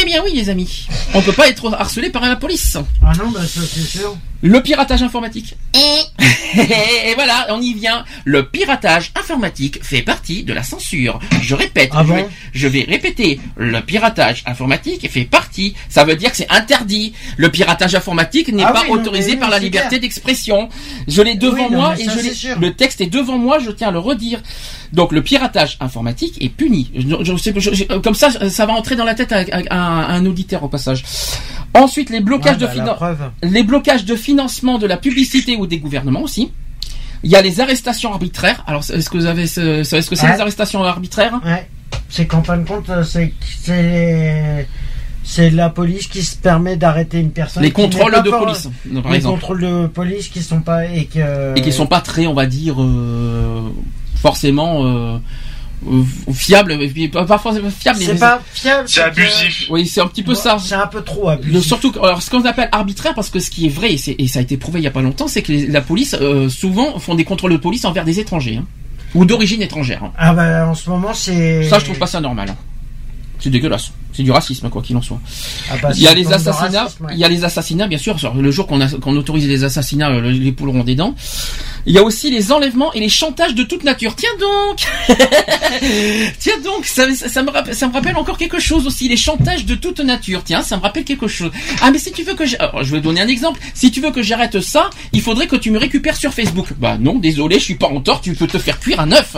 Eh 0.00 0.04
bien 0.06 0.22
oui, 0.24 0.32
les 0.34 0.48
amis, 0.48 0.86
on 1.12 1.20
peut 1.20 1.32
pas 1.32 1.48
être 1.48 1.72
harcelé 1.74 2.08
par 2.08 2.22
la 2.22 2.36
police. 2.36 2.78
Ah 3.02 3.12
non, 3.18 3.30
bah 3.30 3.46
ça 3.46 3.60
c'est 3.62 3.80
sûr. 3.82 4.16
Le 4.40 4.60
piratage 4.60 5.02
informatique. 5.02 5.54
Et 5.74 7.14
voilà, 7.14 7.46
on 7.50 7.60
y 7.60 7.74
vient. 7.74 8.04
Le 8.24 8.48
piratage 8.48 9.12
informatique 9.14 9.78
fait 9.84 10.02
partie 10.02 10.42
de 10.42 10.52
la 10.52 10.64
censure. 10.64 11.20
Je 11.42 11.54
répète, 11.54 11.90
Ah 11.92 12.02
je, 12.02 12.08
bon 12.08 12.14
vais, 12.16 12.26
je 12.52 12.66
vais 12.68 12.82
répéter. 12.88 13.38
Le 13.56 13.80
piratage 13.82 14.42
informatique 14.46 15.08
fait 15.10 15.24
partie. 15.24 15.74
Ça 15.88 16.04
veut 16.04 16.16
dire 16.16 16.30
que 16.32 16.38
c'est 16.38 16.50
interdit. 16.50 17.12
Le 17.36 17.50
piratage 17.50 17.94
informatique 17.94 18.48
n'est 18.52 18.64
Ah 18.64 18.72
pas 18.72 18.82
oui, 18.82 18.88
non, 18.88 18.94
autorisé 18.94 19.36
par 19.36 19.50
la 19.50 19.60
liberté 19.60 20.00
d'expression. 20.00 20.68
Je 21.06 21.22
l'ai 21.22 21.36
devant 21.36 21.66
Oui, 21.68 21.70
non, 21.70 21.78
moi 21.78 21.94
et 21.98 22.04
je 22.04 22.58
le 22.58 22.74
texte 22.74 23.00
est 23.00 23.06
devant 23.06 23.38
moi. 23.38 23.58
Je 23.60 23.70
tiens 23.70 23.88
à 23.88 23.92
le 23.92 24.00
redire. 24.00 24.40
Donc 24.92 25.12
le 25.12 25.22
piratage 25.22 25.76
informatique 25.80 26.36
est 26.42 26.50
puni. 26.50 26.90
Je, 26.94 27.24
je 27.24 27.36
sais- 27.36 27.54
je- 27.56 27.72
je- 27.72 27.84
comme 27.98 28.14
ça, 28.14 28.30
ça 28.50 28.66
va 28.66 28.72
entrer 28.74 28.94
dans 28.96 29.04
la 29.06 29.14
tête 29.14 29.32
à, 29.32 29.38
à- 29.38 29.62
à 29.70 30.12
un, 30.14 30.26
auditeur 30.26 30.62
au 30.64 30.68
passage. 30.68 31.02
Ensuite, 31.74 32.10
les 32.10 32.20
blocages 32.20 32.60
Ouais, 32.60 32.68
de 32.74 32.80
bah, 32.84 33.32
les 33.42 33.62
blocages 33.62 34.04
de 34.04 34.14
financement 34.16 34.78
de 34.78 34.86
la 34.86 34.98
publicité 34.98 35.56
ou 35.56 35.66
des 35.66 35.78
gouvernements 35.78 36.20
aussi. 36.22 36.52
Il 37.24 37.30
y 37.30 37.36
a 37.36 37.40
les 37.42 37.60
arrestations 37.60 38.12
arbitraires. 38.12 38.62
Alors, 38.66 38.82
est-ce 38.90 39.08
que 39.08 39.16
vous 39.16 39.26
avez, 39.26 39.46
ce, 39.46 39.82
ce- 39.84 39.96
est-ce 39.96 40.10
que 40.10 40.16
c'est 40.16 40.26
Ouais. 40.26 40.34
les 40.34 40.40
arrestations 40.40 40.82
arbitraires? 40.82 41.40
Ouais. 41.44 41.66
C'est 42.10 42.26
qu'en 42.26 42.42
fin 42.42 42.58
de 42.58 42.66
compte, 42.68 42.90
euh, 42.90 43.04
c'est 43.04 43.32
c'est 43.60 44.66
c'est 45.24 45.50
la 45.50 45.70
police 45.70 46.08
qui 46.08 46.22
se 46.22 46.36
permet 46.36 46.76
d'arrêter 46.76 47.20
une 47.20 47.30
personne. 47.30 47.62
Les 47.62 47.70
contrôles 47.70 48.12
de 48.22 48.30
police, 48.30 48.68
par 49.02 49.10
les 49.12 49.16
exemple. 49.18 49.38
contrôles 49.40 49.60
de 49.62 49.86
police 49.86 50.28
qui 50.28 50.42
sont 50.42 50.60
pas 50.60 50.84
et 50.86 51.04
que 51.06 51.56
et 51.56 51.62
qui 51.62 51.72
sont 51.72 51.86
pas 51.86 52.00
très, 52.00 52.26
on 52.26 52.34
va 52.34 52.44
dire, 52.46 52.82
euh, 52.82 53.62
forcément 54.22 54.86
euh, 54.86 55.18
euh, 55.90 56.02
fiables. 56.32 56.72
et 56.80 56.88
puis 56.88 57.08
Pas 57.08 57.26
forcément 57.38 57.68
fiables. 57.70 57.98
C'est 58.00 58.14
mais- 58.14 58.18
pas 58.20 58.40
fiable. 58.54 58.88
C'est 58.88 59.00
que- 59.00 59.06
abusif. 59.06 59.66
Oui, 59.68 59.86
c'est 59.86 60.00
un 60.00 60.06
petit 60.06 60.22
peu 60.22 60.34
ça. 60.34 60.56
C'est 60.58 60.74
un 60.74 60.86
peu 60.86 61.02
trop 61.02 61.28
abusif. 61.28 61.60
Surtout, 61.66 61.92
alors, 62.02 62.22
ce 62.22 62.30
qu'on 62.30 62.44
appelle 62.44 62.68
arbitraire, 62.72 63.14
parce 63.14 63.28
que 63.30 63.40
ce 63.40 63.50
qui 63.50 63.66
est 63.66 63.68
vrai, 63.68 63.94
et, 63.94 64.28
ça 64.28 64.38
a 64.38 64.42
été 64.42 64.56
prouvé 64.56 64.80
il 64.80 64.84
y 64.84 64.86
a 64.86 64.90
pas 64.92 65.02
longtemps, 65.02 65.26
c'est 65.28 65.42
que 65.42 65.50
les- 65.52 65.66
la 65.66 65.80
police, 65.82 66.14
euh, 66.20 66.48
souvent, 66.48 66.98
font 66.98 67.14
des 67.16 67.24
contrôles 67.24 67.52
de 67.52 67.56
police 67.58 67.84
envers 67.84 68.04
des 68.04 68.18
étrangers. 68.20 68.56
hein. 68.62 68.66
ou 69.14 69.26
d'origine 69.26 69.60
étrangère. 69.60 70.02
hein. 70.04 70.12
Ah 70.16 70.32
bah 70.32 70.66
en 70.66 70.74
ce 70.74 70.88
moment 70.88 71.12
c'est. 71.12 71.64
Ça, 71.64 71.78
je 71.78 71.84
trouve 71.84 71.98
pas 71.98 72.06
ça 72.06 72.18
normal. 72.22 72.48
hein. 72.48 72.56
C'est 73.40 73.50
dégueulasse. 73.50 73.92
C'est 74.12 74.22
du 74.22 74.30
racisme, 74.30 74.68
quoi 74.68 74.82
qu'il 74.82 74.96
en 74.96 75.02
soit. 75.02 75.20
Ah 75.70 75.76
bah, 75.82 75.90
Il 75.94 76.02
y 76.02 76.08
a 76.08 76.14
les 76.14 76.32
assassinats. 76.32 76.82
racisme, 76.84 77.06
ouais. 77.06 77.12
Il 77.14 77.18
y 77.18 77.24
a 77.24 77.28
les 77.28 77.44
assassinats, 77.44 77.86
bien 77.86 77.98
sûr. 77.98 78.16
Le 78.34 78.50
jour 78.50 78.66
qu'on 78.66 79.16
autorise 79.16 79.46
les 79.48 79.64
assassinats, 79.64 80.10
euh, 80.10 80.30
les 80.30 80.52
poules 80.52 80.68
auront 80.68 80.84
des 80.84 80.94
dents. 80.94 81.14
Il 81.84 81.94
y 81.94 81.98
a 81.98 82.02
aussi 82.02 82.30
les 82.30 82.52
enlèvements 82.52 82.92
et 82.92 83.00
les 83.00 83.08
chantages 83.08 83.54
de 83.54 83.64
toute 83.64 83.82
nature. 83.82 84.14
Tiens 84.14 84.30
donc 84.38 84.86
Tiens 86.38 86.58
donc, 86.62 86.84
ça, 86.84 87.06
me 87.06 87.50
rappelle, 87.50 87.74
ça 87.74 87.88
me 87.88 87.92
rappelle 87.92 88.16
encore 88.16 88.38
quelque 88.38 88.60
chose 88.60 88.86
aussi. 88.86 89.08
Les 89.08 89.16
chantages 89.16 89.64
de 89.64 89.74
toute 89.74 90.00
nature. 90.00 90.42
Tiens, 90.44 90.62
ça 90.62 90.76
me 90.76 90.82
rappelle 90.82 91.04
quelque 91.04 91.26
chose. 91.26 91.50
Ah, 91.80 91.90
mais 91.90 91.98
si 91.98 92.12
tu 92.12 92.22
veux 92.22 92.34
que 92.34 92.46
j'ai... 92.46 92.58
alors, 92.58 92.84
je 92.84 92.92
vais 92.92 93.00
donner 93.00 93.20
un 93.20 93.28
exemple. 93.28 93.60
Si 93.74 93.90
tu 93.90 94.00
veux 94.00 94.10
que 94.10 94.22
j'arrête 94.22 94.60
ça, 94.60 94.90
il 95.12 95.22
faudrait 95.22 95.46
que 95.46 95.56
tu 95.56 95.70
me 95.70 95.78
récupères 95.78 96.16
sur 96.16 96.32
Facebook. 96.32 96.68
Bah 96.78 96.98
non, 97.00 97.18
désolé, 97.18 97.58
je 97.58 97.64
suis 97.64 97.74
pas 97.74 97.88
en 97.88 98.00
tort. 98.00 98.20
Tu 98.20 98.34
peux 98.34 98.46
te 98.46 98.58
faire 98.58 98.78
cuire 98.78 99.00
un 99.00 99.10
œuf. 99.12 99.36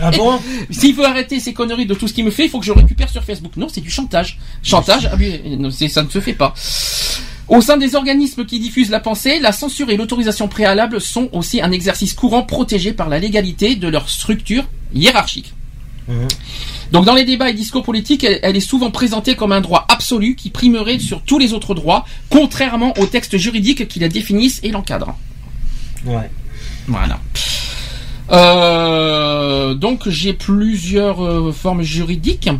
Ah 0.00 0.10
bon? 0.10 0.38
S'il 0.70 0.94
veut 0.94 1.04
arrêter 1.04 1.40
ces 1.40 1.52
conneries 1.52 1.86
de 1.86 1.94
tout 1.94 2.08
ce 2.08 2.12
qu'il 2.12 2.24
me 2.24 2.30
fait, 2.30 2.44
il 2.44 2.50
faut 2.50 2.58
que 2.58 2.66
je 2.66 2.72
le 2.72 2.82
sur 3.08 3.24
Facebook. 3.24 3.56
Non, 3.56 3.68
c'est 3.68 3.80
du 3.80 3.90
chantage. 3.90 4.38
Chantage, 4.62 5.08
ah 5.12 5.16
ça 5.88 6.02
ne 6.02 6.08
se 6.08 6.20
fait 6.20 6.34
pas. 6.34 6.54
Au 7.48 7.60
sein 7.60 7.76
des 7.76 7.94
organismes 7.94 8.46
qui 8.46 8.58
diffusent 8.58 8.90
la 8.90 9.00
pensée, 9.00 9.38
la 9.38 9.52
censure 9.52 9.90
et 9.90 9.96
l'autorisation 9.96 10.48
préalable 10.48 11.00
sont 11.00 11.28
aussi 11.32 11.60
un 11.60 11.72
exercice 11.72 12.14
courant 12.14 12.42
protégé 12.42 12.92
par 12.92 13.08
la 13.08 13.18
légalité 13.18 13.76
de 13.76 13.88
leur 13.88 14.08
structure 14.08 14.64
hiérarchique. 14.94 15.52
Donc 16.92 17.04
dans 17.04 17.14
les 17.14 17.24
débats 17.24 17.50
et 17.50 17.54
discours 17.54 17.82
politiques, 17.82 18.24
elle, 18.24 18.38
elle 18.42 18.56
est 18.56 18.60
souvent 18.60 18.90
présentée 18.90 19.36
comme 19.36 19.52
un 19.52 19.60
droit 19.60 19.86
absolu 19.88 20.36
qui 20.36 20.50
primerait 20.50 20.98
sur 20.98 21.22
tous 21.22 21.38
les 21.38 21.52
autres 21.52 21.74
droits, 21.74 22.04
contrairement 22.28 22.92
aux 22.98 23.06
textes 23.06 23.36
juridiques 23.36 23.88
qui 23.88 24.00
la 24.00 24.08
définissent 24.08 24.60
et 24.62 24.70
l'encadrent. 24.70 25.18
Ouais. 26.04 26.30
Voilà. 26.86 27.20
Euh, 28.30 29.74
donc 29.74 30.08
j'ai 30.08 30.32
plusieurs 30.32 31.24
euh, 31.24 31.52
formes 31.52 31.82
juridiques. 31.82 32.50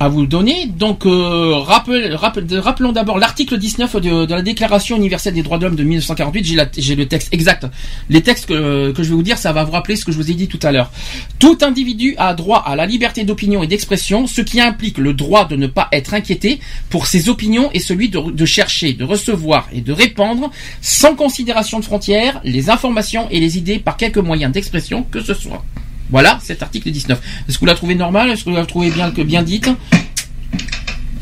À 0.00 0.08
vous 0.08 0.26
donner. 0.26 0.66
Donc, 0.66 1.04
euh, 1.04 1.56
rappel- 1.56 2.14
rappelons 2.14 2.92
d'abord 2.92 3.18
l'article 3.18 3.58
19 3.58 3.96
de, 3.96 4.26
la 4.26 4.40
Déclaration 4.40 4.96
universelle 4.96 5.34
des 5.34 5.42
droits 5.42 5.58
de 5.58 5.66
l'homme 5.66 5.76
de 5.76 5.84
1948. 5.84 6.70
J'ai 6.78 6.96
le 6.96 7.06
texte 7.06 7.28
exact. 7.32 7.66
Les 8.08 8.22
textes 8.22 8.46
que, 8.46 8.92
je 8.96 9.02
vais 9.02 9.14
vous 9.14 9.22
dire, 9.22 9.36
ça 9.36 9.52
va 9.52 9.62
vous 9.62 9.72
rappeler 9.72 9.96
ce 9.96 10.06
que 10.06 10.10
je 10.10 10.16
vous 10.16 10.30
ai 10.30 10.34
dit 10.34 10.48
tout 10.48 10.58
à 10.62 10.72
l'heure. 10.72 10.90
Tout 11.38 11.58
individu 11.60 12.14
a 12.16 12.32
droit 12.32 12.64
à 12.66 12.76
la 12.76 12.86
liberté 12.86 13.24
d'opinion 13.24 13.62
et 13.62 13.66
d'expression, 13.66 14.26
ce 14.26 14.40
qui 14.40 14.58
implique 14.60 14.96
le 14.96 15.12
droit 15.12 15.46
de 15.46 15.56
ne 15.56 15.66
pas 15.66 15.88
être 15.92 16.14
inquiété 16.14 16.60
pour 16.88 17.06
ses 17.06 17.28
opinions 17.28 17.70
et 17.74 17.78
celui 17.78 18.08
de, 18.08 18.30
de 18.30 18.44
chercher, 18.46 18.94
de 18.94 19.04
recevoir 19.04 19.68
et 19.70 19.82
de 19.82 19.92
répandre, 19.92 20.50
sans 20.80 21.14
considération 21.14 21.78
de 21.78 21.84
frontières, 21.84 22.40
les 22.42 22.70
informations 22.70 23.28
et 23.30 23.38
les 23.38 23.58
idées 23.58 23.78
par 23.78 23.98
quelque 23.98 24.20
moyen 24.20 24.48
d'expression 24.48 25.02
que 25.02 25.20
ce 25.20 25.34
soit. 25.34 25.62
Voilà, 26.10 26.38
cet 26.42 26.62
article 26.62 26.90
19. 26.90 27.20
Est-ce 27.48 27.56
que 27.56 27.60
vous 27.60 27.66
la 27.66 27.74
trouvez 27.74 27.94
normale? 27.94 28.30
Est-ce 28.30 28.44
que 28.44 28.50
vous 28.50 28.56
la 28.56 28.66
trouvez 28.66 28.90
bien, 28.90 29.10
que 29.10 29.22
bien 29.22 29.42
dite? 29.42 29.68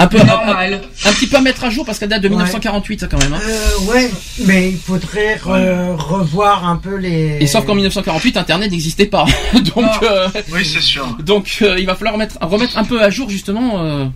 Un 0.01 0.07
peu, 0.07 0.21
un, 0.21 0.25
Normal. 0.25 0.81
un 1.07 1.13
petit 1.13 1.27
peu 1.27 1.37
à 1.39 1.41
mettre 1.41 1.65
à 1.65 1.71
jour 1.71 1.85
parce 1.85 1.99
qu'elle 1.99 2.09
date 2.09 2.23
de 2.23 2.29
1948 2.29 3.01
ça, 3.01 3.07
quand 3.09 3.19
même. 3.19 3.33
hein. 3.33 3.41
Euh, 3.45 3.93
ouais, 3.93 4.09
mais 4.47 4.71
il 4.71 4.77
faudrait 4.79 5.35
re- 5.37 5.97
revoir 5.97 6.69
un 6.69 6.77
peu 6.77 6.95
les. 6.97 7.39
Et 7.41 7.49
sauf 7.49 7.65
qu'en 7.67 7.75
1948, 7.75 8.37
Internet 8.37 8.71
n'existait 8.71 9.07
pas. 9.07 9.25
donc, 9.75 9.91
euh, 10.05 10.29
Oui, 10.53 10.65
c'est 10.65 10.81
sûr. 10.81 11.05
donc 11.25 11.59
euh, 11.63 11.77
il 11.81 11.87
va 11.87 11.97
falloir 11.97 12.15
remettre, 12.15 12.39
remettre 12.41 12.79
un 12.79 12.85
peu 12.85 13.03
à 13.03 13.11
jour 13.11 13.29
justement 13.29 13.83
euh, 13.85 14.07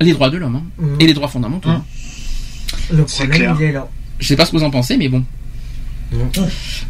les 0.00 0.12
droits 0.12 0.30
de 0.30 0.36
l'homme 0.36 0.54
hein, 0.56 0.62
Mhm. 0.78 0.96
et 1.00 1.06
les 1.08 1.12
droits 1.14 1.26
fondamentaux. 1.28 1.70
hein. 1.70 1.82
Le 2.92 3.04
C'est 3.08 3.24
problème, 3.26 3.38
clair. 3.40 3.56
il 3.58 3.64
est 3.66 3.72
là. 3.72 3.88
Je 4.20 4.28
sais 4.28 4.36
pas 4.36 4.46
ce 4.46 4.52
que 4.52 4.58
vous 4.58 4.64
en 4.64 4.70
pensez, 4.70 4.96
mais 4.96 5.08
bon. 5.08 5.24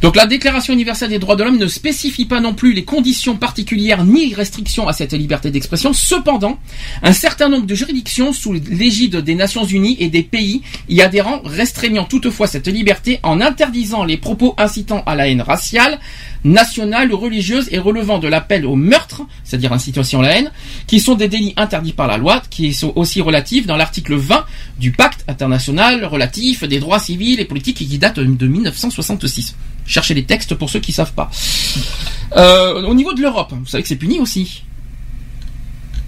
Donc 0.01 0.17
la 0.17 0.27
Déclaration 0.27 0.73
universelle 0.73 1.11
des 1.11 1.19
droits 1.19 1.37
de 1.37 1.45
l'homme 1.45 1.59
ne 1.59 1.67
spécifie 1.67 2.25
pas 2.25 2.41
non 2.41 2.55
plus 2.55 2.73
les 2.73 2.85
conditions 2.85 3.37
particulières 3.37 4.05
ni 4.05 4.35
restrictions 4.35 4.89
à 4.89 4.93
cette 4.93 5.13
liberté 5.13 5.51
d'expression. 5.51 5.93
Cependant, 5.93 6.59
un 7.03 7.13
certain 7.13 7.49
nombre 7.49 7.67
de 7.67 7.75
juridictions 7.75 8.33
sous 8.33 8.53
l'égide 8.53 9.17
des 9.17 9.35
Nations 9.35 9.65
Unies 9.65 9.97
et 10.01 10.09
des 10.09 10.23
pays 10.23 10.63
y 10.89 11.03
adhérents 11.03 11.41
restreignant 11.45 12.05
toutefois 12.05 12.47
cette 12.47 12.69
liberté 12.69 13.21
en 13.23 13.41
interdisant 13.41 14.05
les 14.05 14.17
propos 14.17 14.55
incitant 14.59 15.03
à 15.07 15.15
la 15.15 15.29
haine 15.29 15.43
raciale, 15.43 15.99
nationale 16.45 17.13
ou 17.13 17.17
religieuse 17.17 17.69
et 17.71 17.79
relevant 17.79 18.19
de 18.19 18.27
l'appel 18.29 18.67
au 18.67 18.75
meurtre, 18.77 19.23
c'est-à-dire 19.45 19.73
incitation 19.73 20.21
à 20.21 20.23
la 20.23 20.39
haine, 20.39 20.51
qui 20.87 20.99
sont 21.01 21.15
des 21.15 21.29
délits 21.29 21.55
interdits 21.57 21.93
par 21.93 22.07
la 22.09 22.17
loi, 22.19 22.43
qui 22.51 22.73
sont 22.75 22.93
aussi 22.97 23.21
relatifs 23.21 23.67
dans 23.67 23.77
l'article 23.77 24.15
20 24.17 24.45
du 24.79 24.91
pacte 24.93 25.25
international 25.29 26.05
relatif 26.05 26.65
des 26.65 26.81
droits 26.81 26.99
civils 26.99 27.39
et 27.41 27.45
politiques 27.45 27.77
qui 27.77 27.99
date 27.99 28.19
de 28.19 28.47
1966. 28.47 29.55
Cherchez 29.87 30.15
les 30.15 30.25
textes 30.25 30.55
pour 30.55 30.69
ceux 30.71 30.81
qui 30.81 30.93
savent 30.93 31.13
pas. 31.13 31.31
Euh, 32.37 32.83
au 32.87 32.95
niveau 32.95 33.13
de 33.15 33.21
l'Europe, 33.21 33.53
vous 33.53 33.67
savez 33.67 33.83
que 33.83 33.89
c'est 33.89 33.97
puni 33.97 34.19
aussi. 34.19 34.63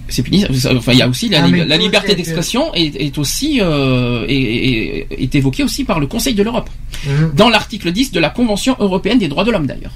C'est 0.07 0.21
puni. 0.21 0.45
Enfin, 0.75 0.91
il 0.93 0.99
y 0.99 1.01
a 1.01 1.07
aussi 1.09 1.29
la, 1.29 1.43
Ah, 1.43 1.47
la 1.65 1.77
liberté 1.77 2.13
d'expression 2.15 2.73
est, 2.75 2.95
est 2.95 3.17
aussi 3.17 3.59
euh, 3.59 4.23
est, 4.27 4.35
est- 4.35 5.07
est 5.23 5.35
évoquée 5.35 5.63
aussi 5.63 5.83
par 5.83 5.99
le 5.99 6.05
Conseil 6.07 6.35
de 6.35 6.43
l'Europe 6.43 6.69
Mhm. 7.07 7.31
dans 7.35 7.49
l'article 7.49 7.91
10 7.91 8.11
de 8.11 8.19
la 8.19 8.29
Convention 8.29 8.75
européenne 8.79 9.17
des 9.19 9.27
droits 9.27 9.43
de 9.43 9.51
l'homme 9.51 9.65
d'ailleurs. 9.67 9.93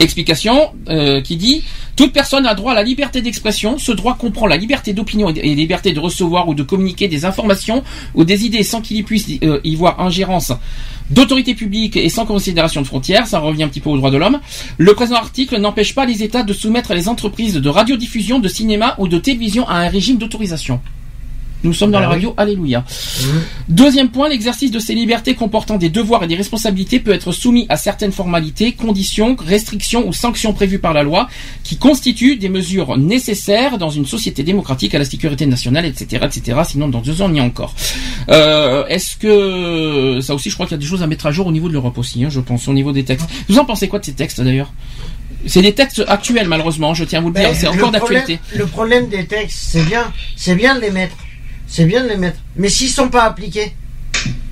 Explication 0.00 0.70
euh, 0.88 1.20
qui 1.20 1.36
dit 1.36 1.64
toute 1.96 2.12
personne 2.12 2.46
a 2.46 2.54
droit 2.54 2.72
à 2.72 2.74
la 2.76 2.84
liberté 2.84 3.20
d'expression. 3.20 3.78
Ce 3.78 3.90
droit 3.90 4.16
comprend 4.16 4.46
la 4.46 4.56
liberté 4.56 4.92
d'opinion 4.92 5.30
et 5.30 5.34
la 5.34 5.54
liberté 5.54 5.92
de 5.92 5.98
recevoir 5.98 6.48
ou 6.48 6.54
de 6.54 6.62
communiquer 6.62 7.08
des 7.08 7.24
informations 7.24 7.82
ou 8.14 8.24
des 8.24 8.46
idées 8.46 8.62
sans 8.62 8.80
qu'il 8.80 8.96
y 8.96 9.02
puisse 9.02 9.26
euh, 9.42 9.60
y 9.64 9.74
voir 9.74 10.00
ingérence 10.00 10.52
d'autorités 11.10 11.54
publiques 11.54 11.96
et 11.96 12.08
sans 12.08 12.26
considération 12.26 12.80
de 12.80 12.86
frontières. 12.86 13.26
Ça 13.26 13.40
revient 13.40 13.64
un 13.64 13.68
petit 13.68 13.80
peu 13.80 13.90
aux 13.90 13.96
droits 13.96 14.12
de 14.12 14.16
l'homme. 14.16 14.38
Le 14.76 14.94
présent 14.94 15.16
article 15.16 15.58
n'empêche 15.58 15.94
pas 15.94 16.06
les 16.06 16.22
États 16.22 16.44
de 16.44 16.52
soumettre 16.52 16.94
les 16.94 17.08
entreprises 17.08 17.54
de 17.54 17.68
radiodiffusion, 17.68 18.38
de 18.38 18.48
cinéma 18.48 18.94
ou 18.98 19.08
de 19.08 19.18
télévision 19.18 19.66
à 19.66 19.78
un 19.78 19.88
régime 19.88 20.18
d'autorisation. 20.18 20.80
Nous 21.64 21.72
sommes 21.72 21.90
dans 21.90 22.00
la 22.00 22.08
oui. 22.08 22.14
radio, 22.14 22.34
alléluia. 22.36 22.84
Deuxième 23.68 24.10
point, 24.10 24.28
l'exercice 24.28 24.70
de 24.70 24.78
ces 24.78 24.94
libertés 24.94 25.34
comportant 25.34 25.76
des 25.76 25.88
devoirs 25.88 26.22
et 26.22 26.28
des 26.28 26.36
responsabilités 26.36 27.00
peut 27.00 27.12
être 27.12 27.32
soumis 27.32 27.66
à 27.68 27.76
certaines 27.76 28.12
formalités, 28.12 28.72
conditions, 28.72 29.36
restrictions 29.38 30.06
ou 30.06 30.12
sanctions 30.12 30.52
prévues 30.52 30.78
par 30.78 30.94
la 30.94 31.02
loi 31.02 31.28
qui 31.64 31.76
constituent 31.76 32.36
des 32.36 32.48
mesures 32.48 32.96
nécessaires 32.96 33.78
dans 33.78 33.90
une 33.90 34.06
société 34.06 34.42
démocratique 34.42 34.94
à 34.94 34.98
la 34.98 35.04
sécurité 35.04 35.46
nationale, 35.46 35.84
etc., 35.84 36.26
etc. 36.26 36.60
Sinon, 36.64 36.88
dans 36.88 37.00
deux 37.00 37.22
ans, 37.22 37.26
on 37.28 37.34
y 37.34 37.38
est 37.38 37.42
encore. 37.42 37.74
Euh, 38.30 38.86
Est-ce 38.86 39.16
que 39.16 40.20
ça 40.20 40.34
aussi, 40.34 40.50
je 40.50 40.54
crois 40.54 40.66
qu'il 40.66 40.74
y 40.74 40.78
a 40.78 40.80
des 40.80 40.86
choses 40.86 41.02
à 41.02 41.06
mettre 41.06 41.26
à 41.26 41.32
jour 41.32 41.46
au 41.46 41.52
niveau 41.52 41.68
de 41.68 41.72
l'Europe 41.72 41.98
aussi, 41.98 42.24
hein, 42.24 42.28
je 42.30 42.40
pense, 42.40 42.68
au 42.68 42.72
niveau 42.72 42.92
des 42.92 43.04
textes. 43.04 43.28
Vous 43.48 43.58
en 43.58 43.64
pensez 43.64 43.88
quoi 43.88 43.98
de 43.98 44.04
ces 44.04 44.12
textes 44.12 44.40
d'ailleurs? 44.40 44.72
C'est 45.46 45.62
des 45.62 45.72
textes 45.72 46.04
actuels, 46.08 46.48
malheureusement. 46.48 46.94
Je 46.94 47.04
tiens 47.04 47.20
à 47.20 47.22
vous 47.22 47.28
le 47.28 47.34
dire. 47.34 47.48
Ben, 47.48 47.54
C'est 47.54 47.68
encore 47.68 47.90
d'actualité. 47.90 48.38
Le 48.56 48.66
problème 48.66 49.08
des 49.08 49.24
textes, 49.26 49.58
c'est 49.70 49.84
bien, 49.84 50.12
c'est 50.36 50.54
bien 50.54 50.74
de 50.74 50.80
les 50.80 50.90
mettre. 50.90 51.16
C'est 51.68 51.84
bien 51.84 52.02
de 52.02 52.08
les 52.08 52.16
mettre. 52.16 52.38
Mais 52.56 52.68
s'ils 52.68 52.88
sont 52.90 53.08
pas 53.08 53.24
appliqués, 53.24 53.74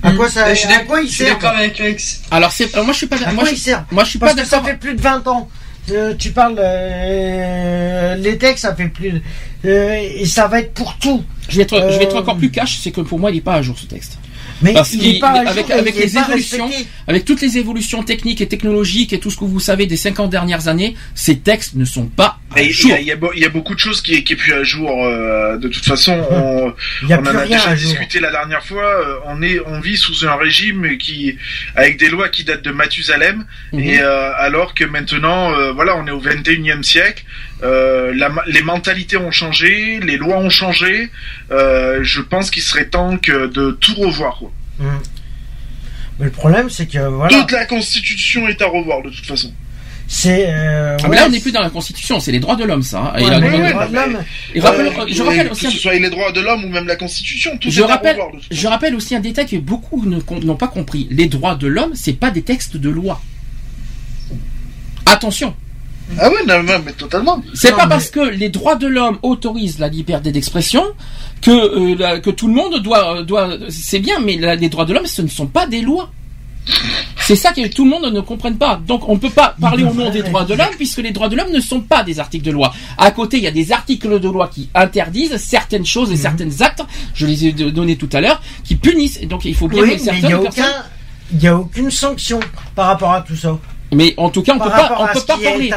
à 0.03 0.11
quoi 0.11 0.29
ça, 0.29 0.53
Je 0.53 0.59
suis 0.59 0.69
à 0.73 0.79
quoi 0.81 1.01
ils 1.01 1.07
je 1.07 1.13
suis 1.13 1.23
servent 1.25 1.41
d'accord 1.41 1.57
avec 1.57 1.77
Lex. 1.79 2.21
Alors, 2.31 2.51
c'est, 2.51 2.71
alors, 2.73 2.85
moi, 2.85 2.93
je 2.93 2.97
suis 2.99 3.07
pas. 3.07 3.17
À 3.17 3.31
Moi, 3.33 3.43
quoi 3.43 3.49
je, 3.49 3.55
ils 3.55 3.59
servent 3.59 3.83
moi, 3.91 4.03
je 4.03 4.09
suis 4.11 4.19
Parce 4.19 4.35
pas 4.35 4.41
que 4.41 4.47
ça 4.47 4.61
fait 4.61 4.77
plus 4.77 4.93
de 4.95 5.01
20 5.01 5.27
ans. 5.27 5.49
Euh, 5.89 6.13
tu 6.17 6.31
parles 6.31 6.55
euh, 6.59 8.15
les 8.15 8.37
textes, 8.37 8.63
ça 8.63 8.75
fait 8.75 8.89
plus. 8.89 9.21
euh, 9.65 9.95
et 10.15 10.25
ça 10.25 10.47
va 10.47 10.59
être 10.59 10.73
pour 10.73 10.97
tout. 10.97 11.23
Je 11.49 11.57
vais 11.57 11.63
être, 11.63 11.77
je 11.91 11.97
vais 11.97 12.03
être 12.03 12.15
Euh, 12.15 12.19
encore 12.19 12.37
plus 12.37 12.51
cash, 12.51 12.79
c'est 12.81 12.91
que 12.91 13.01
pour 13.01 13.19
moi, 13.19 13.31
il 13.31 13.35
n'est 13.35 13.41
pas 13.41 13.55
à 13.55 13.61
jour 13.61 13.77
ce 13.79 13.85
texte. 13.85 14.16
Mais 14.61 14.73
Parce 14.73 14.93
il 14.93 14.99
qu'il- 14.99 15.23
avec, 15.23 15.69
avec 15.69 15.95
les 15.95 16.17
évolutions, 16.17 16.65
respecté. 16.67 16.87
avec 17.07 17.25
toutes 17.25 17.41
les 17.41 17.57
évolutions 17.57 18.01
techniques 18.03 18.41
et 18.41 18.47
technologiques 18.47 19.13
et 19.13 19.19
tout 19.19 19.29
ce 19.29 19.37
que 19.37 19.45
vous 19.45 19.59
savez 19.59 19.85
des 19.85 19.97
50 19.97 20.29
dernières 20.29 20.67
années, 20.67 20.95
ces 21.15 21.37
textes 21.39 21.75
ne 21.75 21.85
sont 21.85 22.05
pas 22.07 22.39
à 22.55 22.61
Et 22.61 22.65
Il 22.65 22.69
y, 22.69 22.73
jour. 22.73 22.91
a- 22.93 22.99
il 22.99 23.05
y 23.07 23.11
a 23.11 23.15
beau- 23.15 23.31
il 23.35 23.41
y 23.41 23.45
a 23.45 23.49
beaucoup 23.49 23.75
de 23.75 23.79
choses 23.79 24.01
qui 24.01 24.15
est, 24.15 24.23
qui 24.23 24.33
est 24.33 24.35
plus 24.35 24.53
à 24.53 24.63
jour. 24.63 24.89
euh, 25.05 25.57
de 25.57 25.67
toute 25.67 25.85
façon, 25.85 26.13
on, 26.31 26.73
y 27.07 27.13
a 27.13 27.19
on 27.19 27.23
en 27.23 27.35
a 27.35 27.45
déjà 27.45 27.75
discuté 27.75 28.19
la 28.19 28.31
dernière 28.31 28.63
fois. 28.65 28.83
euh, 28.83 29.15
On 29.27 29.41
est, 29.41 29.59
on 29.65 29.79
vit 29.79 29.97
sous 29.97 30.25
un 30.27 30.35
régime 30.35 30.97
qui, 30.97 31.35
avec 31.75 31.97
des 31.99 32.09
lois 32.09 32.29
qui 32.29 32.43
datent 32.43 32.63
de 32.63 32.71
Mathusalem, 32.71 33.45
Mhm. 33.73 33.79
et 33.79 33.99
euh, 34.01 34.31
alors 34.37 34.73
que 34.73 34.85
maintenant, 34.85 35.53
euh, 35.53 35.71
voilà, 35.73 35.95
on 35.97 36.07
est 36.07 36.11
au 36.11 36.19
21e 36.19 36.83
siècle. 36.83 37.23
Euh, 37.63 38.13
la 38.15 38.29
les 38.47 38.61
mentalités 38.61 39.17
ont 39.17 39.31
changé, 39.31 39.99
les 40.01 40.17
lois 40.17 40.37
ont 40.37 40.49
changé. 40.49 41.09
euh, 41.51 41.99
je 42.03 42.21
pense 42.21 42.51
qu'il 42.51 42.61
serait 42.63 42.87
temps 42.87 43.17
que 43.17 43.47
de 43.47 43.71
tout 43.71 43.95
revoir. 43.95 44.37
quoi. 44.39 44.51
Hum. 44.79 44.99
Mais 46.19 46.25
le 46.25 46.31
problème, 46.31 46.69
c'est 46.69 46.87
que 46.87 46.97
voilà, 46.99 47.37
Toute 47.37 47.51
la 47.51 47.65
Constitution 47.65 48.47
est 48.47 48.61
à 48.61 48.67
revoir 48.67 49.01
de 49.03 49.09
toute 49.09 49.25
façon. 49.25 49.51
c'est. 50.07 50.45
euh, 50.47 50.97
Ah, 51.03 51.07
mais 51.09 51.15
là, 51.15 51.25
on 51.27 51.29
n'est 51.29 51.39
plus 51.39 51.51
dans 51.51 51.61
la 51.61 51.69
Constitution, 51.69 52.19
c'est 52.19 52.31
les 52.31 52.39
droits 52.39 52.55
de 52.55 52.63
l'homme, 52.63 52.81
ça. 52.81 53.13
Et 53.19 53.23
ouais, 53.23 53.39
droits 53.71 53.87
de 53.87 53.93
l'homme, 53.93 54.23
et 54.55 54.59
je 54.59 55.21
rappelle 55.21 55.49
que 55.49 55.55
ce 55.55 55.69
soit 55.71 55.93
les 55.93 56.09
droits 56.09 56.31
de 56.31 56.41
l'homme 56.41 56.63
ou 56.65 56.69
même 56.69 56.87
la 56.87 56.95
Constitution, 56.95 57.57
tout 57.57 57.69
je 57.69 57.81
est 57.81 57.83
à 57.83 57.87
rappelle, 57.87 58.15
revoir. 58.15 58.33
de 58.35 58.39
toute 58.39 58.47
je 58.53 58.67
rappelle 58.67 58.95
aussi 58.95 59.15
un 59.15 59.19
détail 59.19 59.45
que 59.47 59.57
beaucoup 59.57 60.05
n'ont 60.07 60.55
pas 60.55 60.67
compris. 60.69 61.07
Les 61.11 61.27
droits 61.27 61.55
de 61.55 61.67
l'homme, 61.67 61.91
c'est 61.93 62.13
pas 62.13 62.31
des 62.31 62.41
textes 62.43 62.77
de 62.77 62.89
loi. 62.89 63.21
Attention. 65.05 65.55
Ah 66.19 66.29
ouais, 66.29 66.45
non, 66.47 66.63
non, 66.63 66.79
mais 66.85 66.93
totalement. 66.93 67.41
C'est 67.53 67.71
pas 67.75 67.83
mais- 67.83 67.89
parce 67.89 68.09
que 68.09 68.19
les 68.21 68.49
droits 68.49 68.75
de 68.75 68.87
l'homme 68.87 69.17
autorisent 69.23 69.79
la 69.79 69.89
liberté 69.89 70.31
d'expression 70.31 70.83
que 71.41 71.51
euh, 71.51 71.95
la- 71.97 72.19
que 72.19 72.29
tout 72.29 72.47
le 72.47 72.53
monde 72.53 72.79
doit 72.81 73.17
euh, 73.17 73.23
doit 73.23 73.49
c'est 73.69 73.99
bien 73.99 74.19
mais 74.19 74.37
la- 74.37 74.55
les 74.55 74.69
droits 74.69 74.85
de 74.85 74.93
l'homme 74.93 75.05
ce 75.05 75.21
ne 75.21 75.27
sont 75.27 75.47
pas 75.47 75.67
des 75.67 75.81
lois. 75.81 76.09
C'est 77.19 77.35
ça 77.37 77.51
que 77.53 77.65
tout 77.67 77.85
le 77.85 77.89
monde 77.91 78.11
ne 78.13 78.19
comprenne 78.21 78.57
pas. 78.57 78.79
Donc 78.85 79.07
on 79.07 79.13
ne 79.15 79.19
peut 79.19 79.29
pas 79.29 79.55
parler 79.59 79.83
au 79.83 79.93
nom 79.93 80.09
des 80.09 80.21
droits 80.21 80.43
de 80.43 80.53
l'homme 80.53 80.75
puisque 80.77 80.97
les 80.97 81.11
droits 81.11 81.29
de 81.29 81.35
l'homme 81.35 81.51
ne 81.51 81.59
sont 81.61 81.79
pas 81.81 82.03
des 82.03 82.19
articles 82.19 82.43
de 82.45 82.51
loi. 82.51 82.73
À 82.97 83.11
côté, 83.11 83.37
il 83.37 83.43
y 83.43 83.47
a 83.47 83.51
des 83.51 83.71
articles 83.71 84.19
de 84.19 84.29
loi 84.29 84.49
qui 84.53 84.69
interdisent 84.75 85.37
certaines 85.37 85.85
choses 85.85 86.09
et 86.11 86.15
Mhm. 86.15 86.21
certains 86.21 86.61
actes, 86.65 86.83
je 87.13 87.25
les 87.25 87.45
ai 87.47 87.51
donnés 87.53 87.95
tout 87.97 88.09
à 88.13 88.19
l'heure, 88.21 88.41
qui 88.65 88.75
punissent. 88.75 89.17
Et 89.21 89.25
Donc 89.27 89.45
il 89.45 89.55
faut 89.55 89.67
bien 89.67 89.83
oui, 89.83 89.89
que 89.91 89.95
il 89.95 89.99
certaines 89.99 90.25
n'y 90.27 90.33
a. 90.33 90.85
Il 91.31 91.37
n'y 91.39 91.47
a 91.47 91.57
aucune 91.57 91.91
sanction 91.91 92.39
par 92.75 92.87
rapport 92.87 93.11
à 93.13 93.21
tout 93.21 93.35
ça. 93.35 93.57
Mais 93.93 94.13
en 94.17 94.29
tout 94.29 94.41
cas, 94.41 94.53
on 94.55 94.57
par 94.59 94.67
peut 94.67 94.73
pas 94.73 94.97
on 95.01 95.07
peut 95.13 95.25
pas 95.25 95.37
parler. 95.37 95.71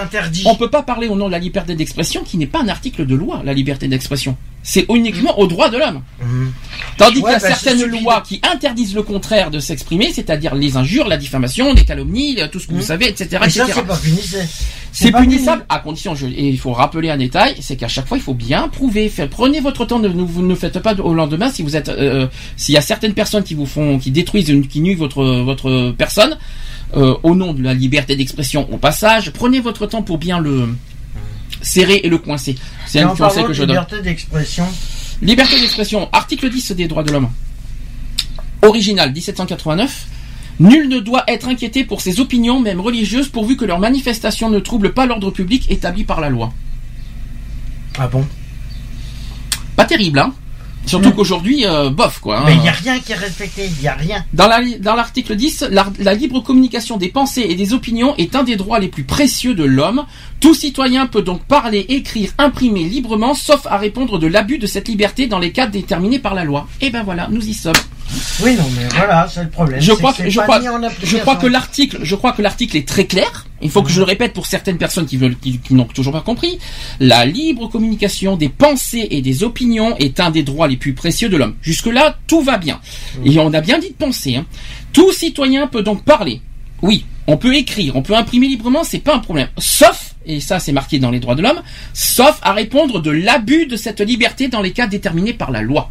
On 0.47 0.55
peut 0.57 0.71
pas 0.71 0.83
parler 0.83 1.09
au 1.09 1.15
nom 1.17 1.27
de 1.27 1.33
la 1.33 1.39
liberté 1.39 1.75
d'expression 1.75 2.23
qui 2.25 2.37
n'est 2.39 2.47
pas 2.47 2.61
un 2.61 2.69
article 2.69 3.07
de 3.07 3.15
loi, 3.15 3.43
la 3.45 3.53
liberté 3.55 3.87
d'expression. 3.89 4.37
C'est 4.63 4.85
uniquement 4.93 5.39
aux 5.39 5.47
droits 5.47 5.71
de 5.71 5.79
l'homme. 5.79 6.03
Hum. 6.23 6.53
Tandis 6.99 7.21
Ouais, 7.21 7.33
qu'il 7.33 7.33
y 7.33 7.35
a 7.47 7.49
bah, 7.49 7.55
certaines 7.57 7.87
lois 7.87 8.21
qui 8.27 8.41
interdisent 8.53 8.95
le 8.95 9.03
contraire 9.03 9.51
de 9.51 9.59
s'exprimer, 9.59 10.13
c'est-à-dire 10.13 10.55
les 10.55 10.77
injures, 10.77 11.09
la 11.09 11.17
diffamation, 11.17 11.73
les 11.73 11.85
calomnies, 11.85 12.37
tout 12.53 12.59
ce 12.59 12.67
que 12.67 12.73
vous 12.73 12.79
Mhm. 12.81 12.85
savez, 12.85 13.09
etc. 13.09 13.39
Etc. 13.45 13.63
c'est 13.75 13.83
pas 13.87 13.97
punissable. 13.97 14.49
C'est 14.93 15.13
punissable 15.13 15.65
à 15.69 15.79
condition, 15.79 16.15
je- 16.15 16.27
et 16.27 16.49
il 16.49 16.59
faut 16.59 16.73
rappeler 16.73 17.09
un 17.11 17.17
détail, 17.17 17.55
c'est 17.61 17.77
qu'à 17.77 17.89
chaque 17.89 18.07
fois 18.09 18.19
il 18.19 18.23
faut 18.23 18.35
bien 18.35 18.69
prouver. 18.69 19.11
Prenez 19.31 19.61
votre 19.61 19.85
temps, 19.87 19.99
ne, 20.01 20.09
vous 20.09 20.43
ne 20.43 20.55
faites 20.55 20.81
pas 20.81 20.95
au 20.95 21.15
lendemain 21.15 21.49
si 21.49 21.63
vous 21.63 21.77
êtes, 21.77 21.89
euh, 21.89 22.27
s'il 22.57 22.75
y 22.75 22.79
a 22.79 22.83
certaines 22.83 23.15
personnes 23.15 23.45
qui 23.45 23.55
vous 23.55 23.67
font, 23.67 23.99
qui 23.99 24.11
détruisent, 24.11 24.53
qui 24.69 24.81
nuisent 24.81 24.99
votre 24.99 25.25
votre 25.25 25.93
personne 25.97 26.37
euh, 26.97 27.17
au 27.23 27.35
nom 27.35 27.53
de 27.53 27.63
la 27.63 27.75
liberté 27.75 28.17
d'expression 28.17 28.69
au 28.73 28.79
passage. 28.79 29.31
Prenez 29.31 29.61
votre 29.61 29.87
temps 29.87 30.03
pour 30.03 30.19
bien 30.19 30.39
le 30.41 30.69
serrer 31.63 32.01
et 32.03 32.09
le 32.09 32.19
coincer. 32.19 32.57
C'est 32.87 33.01
un 33.01 33.15
conseil 33.15 33.45
que 33.45 33.53
je 33.53 33.61
donne. 33.65 33.71
liberté 33.77 34.03
d'expression, 34.03 34.67
Liberté 35.23 35.61
d'expression, 35.61 36.09
article 36.13 36.49
10 36.49 36.73
des 36.73 36.89
droits 36.89 37.03
de 37.03 37.13
l'homme. 37.13 37.29
Original, 38.63 39.13
1789. 39.13 40.07
Nul 40.61 40.89
ne 40.89 40.99
doit 40.99 41.25
être 41.27 41.49
inquiété 41.49 41.85
pour 41.85 42.01
ses 42.01 42.21
opinions, 42.21 42.61
même 42.61 42.81
religieuses, 42.81 43.29
pourvu 43.29 43.57
que 43.57 43.65
leurs 43.65 43.79
manifestations 43.79 44.51
ne 44.51 44.59
troublent 44.59 44.93
pas 44.93 45.07
l'ordre 45.07 45.31
public 45.31 45.71
établi 45.71 46.05
par 46.05 46.21
la 46.21 46.29
loi. 46.29 46.53
ah 47.99 48.09
bon? 48.09 48.27
Pas 49.77 49.85
terrible, 49.85 50.19
hein? 50.19 50.35
Surtout 50.87 51.13
qu'aujourd'hui, 51.13 51.65
euh, 51.67 51.91
bof 51.91 52.19
quoi. 52.21 52.39
hein. 52.41 52.43
Mais 52.47 52.55
il 52.55 52.61
n'y 52.61 52.69
a 52.69 52.73
rien 52.73 52.99
qui 52.99 53.13
est 53.13 53.17
respecté, 53.17 53.67
il 53.67 53.81
n'y 53.81 53.87
a 53.89 53.95
rien. 53.95 54.25
Dans 54.33 54.49
la- 54.49 54.79
dans 54.81 54.95
l'article 54.97 55.37
10, 55.37 55.67
la, 55.71 55.87
la 56.01 56.15
libre 56.15 56.41
communication 56.41 56.97
des 56.97 57.09
pensées 57.09 57.47
et 57.49 57.55
des 57.55 57.73
opinions 57.75 58.15
est 58.17 58.35
un 58.35 58.43
des 58.43 58.57
droits 58.57 58.79
les 58.81 58.89
plus 58.89 59.05
précieux 59.05 59.55
de 59.55 59.63
l'homme. 59.65 60.05
Tout 60.41 60.55
citoyen 60.55 61.07
peut 61.07 61.23
donc 61.23 61.45
parler, 61.45 61.85
écrire, 61.91 62.33
imprimer 62.39 62.85
librement, 62.85 63.35
sauf 63.35 63.67
à 63.67 63.77
répondre 63.77 64.19
de 64.19 64.27
l'abus 64.27 64.59
de 64.59 64.67
cette 64.67 64.89
liberté 64.89 65.27
dans 65.27 65.39
les 65.39 65.53
cas 65.53 65.67
déterminés 65.67 66.19
par 66.19 66.35
la 66.35 66.45
loi. 66.45 66.67
Et 66.81 66.91
ben 66.91 67.03
voilà, 67.05 67.29
nous 67.31 67.47
y 67.47 67.55
sommes. 67.55 67.75
Oui, 68.43 68.57
non, 68.57 68.65
mais 68.77 68.89
voilà, 68.95 69.29
c'est 69.33 69.43
le 69.43 69.51
problème. 69.51 69.81
Je 69.81 69.93
que 69.93 69.99
crois 71.21 71.37
que 71.37 71.47
l'article, 71.47 71.99
je 72.03 72.15
crois 72.15 72.33
que 72.33 72.43
l'article 72.43 72.77
est 72.77 72.87
très 72.89 73.07
clair. 73.07 73.47
Il 73.63 73.71
faut 73.71 73.83
que 73.83 73.91
je 73.91 73.99
le 73.99 74.05
répète 74.05 74.33
pour 74.33 74.47
certaines 74.47 74.79
personnes 74.79 75.07
qui 75.07 75.17
veulent, 75.17 75.37
qui, 75.37 75.59
qui 75.59 75.75
n'ont 75.75 75.85
toujours 75.85 76.13
pas 76.13 76.23
compris. 76.23 76.59
La 76.99 77.27
libre 77.27 77.69
communication 77.69 78.37
des 78.37 78.49
pensées 78.49 79.09
et 79.11 79.21
des 79.23 79.45
opinions 79.45 79.97
est 79.99 80.21
un 80.21 80.31
des 80.31 80.43
droits 80.43 80.69
les 80.69 80.77
plus 80.77 80.95
précieux 80.95 81.29
de 81.29 81.37
l'homme. 81.37 81.55
Jusque 81.61 81.87
là, 81.87 82.17
tout 82.27 82.41
va 82.41 82.59
bien. 82.59 82.81
Et 83.25 83.39
on 83.39 83.53
a 83.53 83.61
bien 83.61 83.79
dit 83.79 83.91
de 83.91 83.95
penser. 83.95 84.37
Hein. 84.37 84.47
Tout 84.93 85.13
citoyen 85.13 85.67
peut 85.67 85.83
donc 85.83 86.05
parler. 86.05 86.41
Oui, 86.83 87.05
on 87.27 87.37
peut 87.37 87.55
écrire, 87.55 87.97
on 87.97 88.03
peut 88.03 88.17
imprimer 88.17 88.49
librement, 88.49 88.85
c'est 88.85 89.01
pas 89.01 89.15
un 89.15 89.19
problème. 89.19 89.49
Sauf, 89.59 90.15
et 90.25 90.41
ça 90.41 90.59
c'est 90.59 90.73
marqué 90.73 90.99
dans 90.99 91.11
les 91.11 91.21
droits 91.21 91.35
de 91.35 91.43
l'homme, 91.43 91.63
sauf 91.93 92.39
à 92.43 92.53
répondre 92.53 93.01
de 93.01 93.11
l'abus 93.11 93.67
de 93.67 93.77
cette 93.77 94.01
liberté 94.01 94.49
dans 94.49 94.63
les 94.63 94.73
cas 94.73 94.87
déterminés 94.87 95.35
par 95.35 95.51
la 95.51 95.61
loi. 95.61 95.91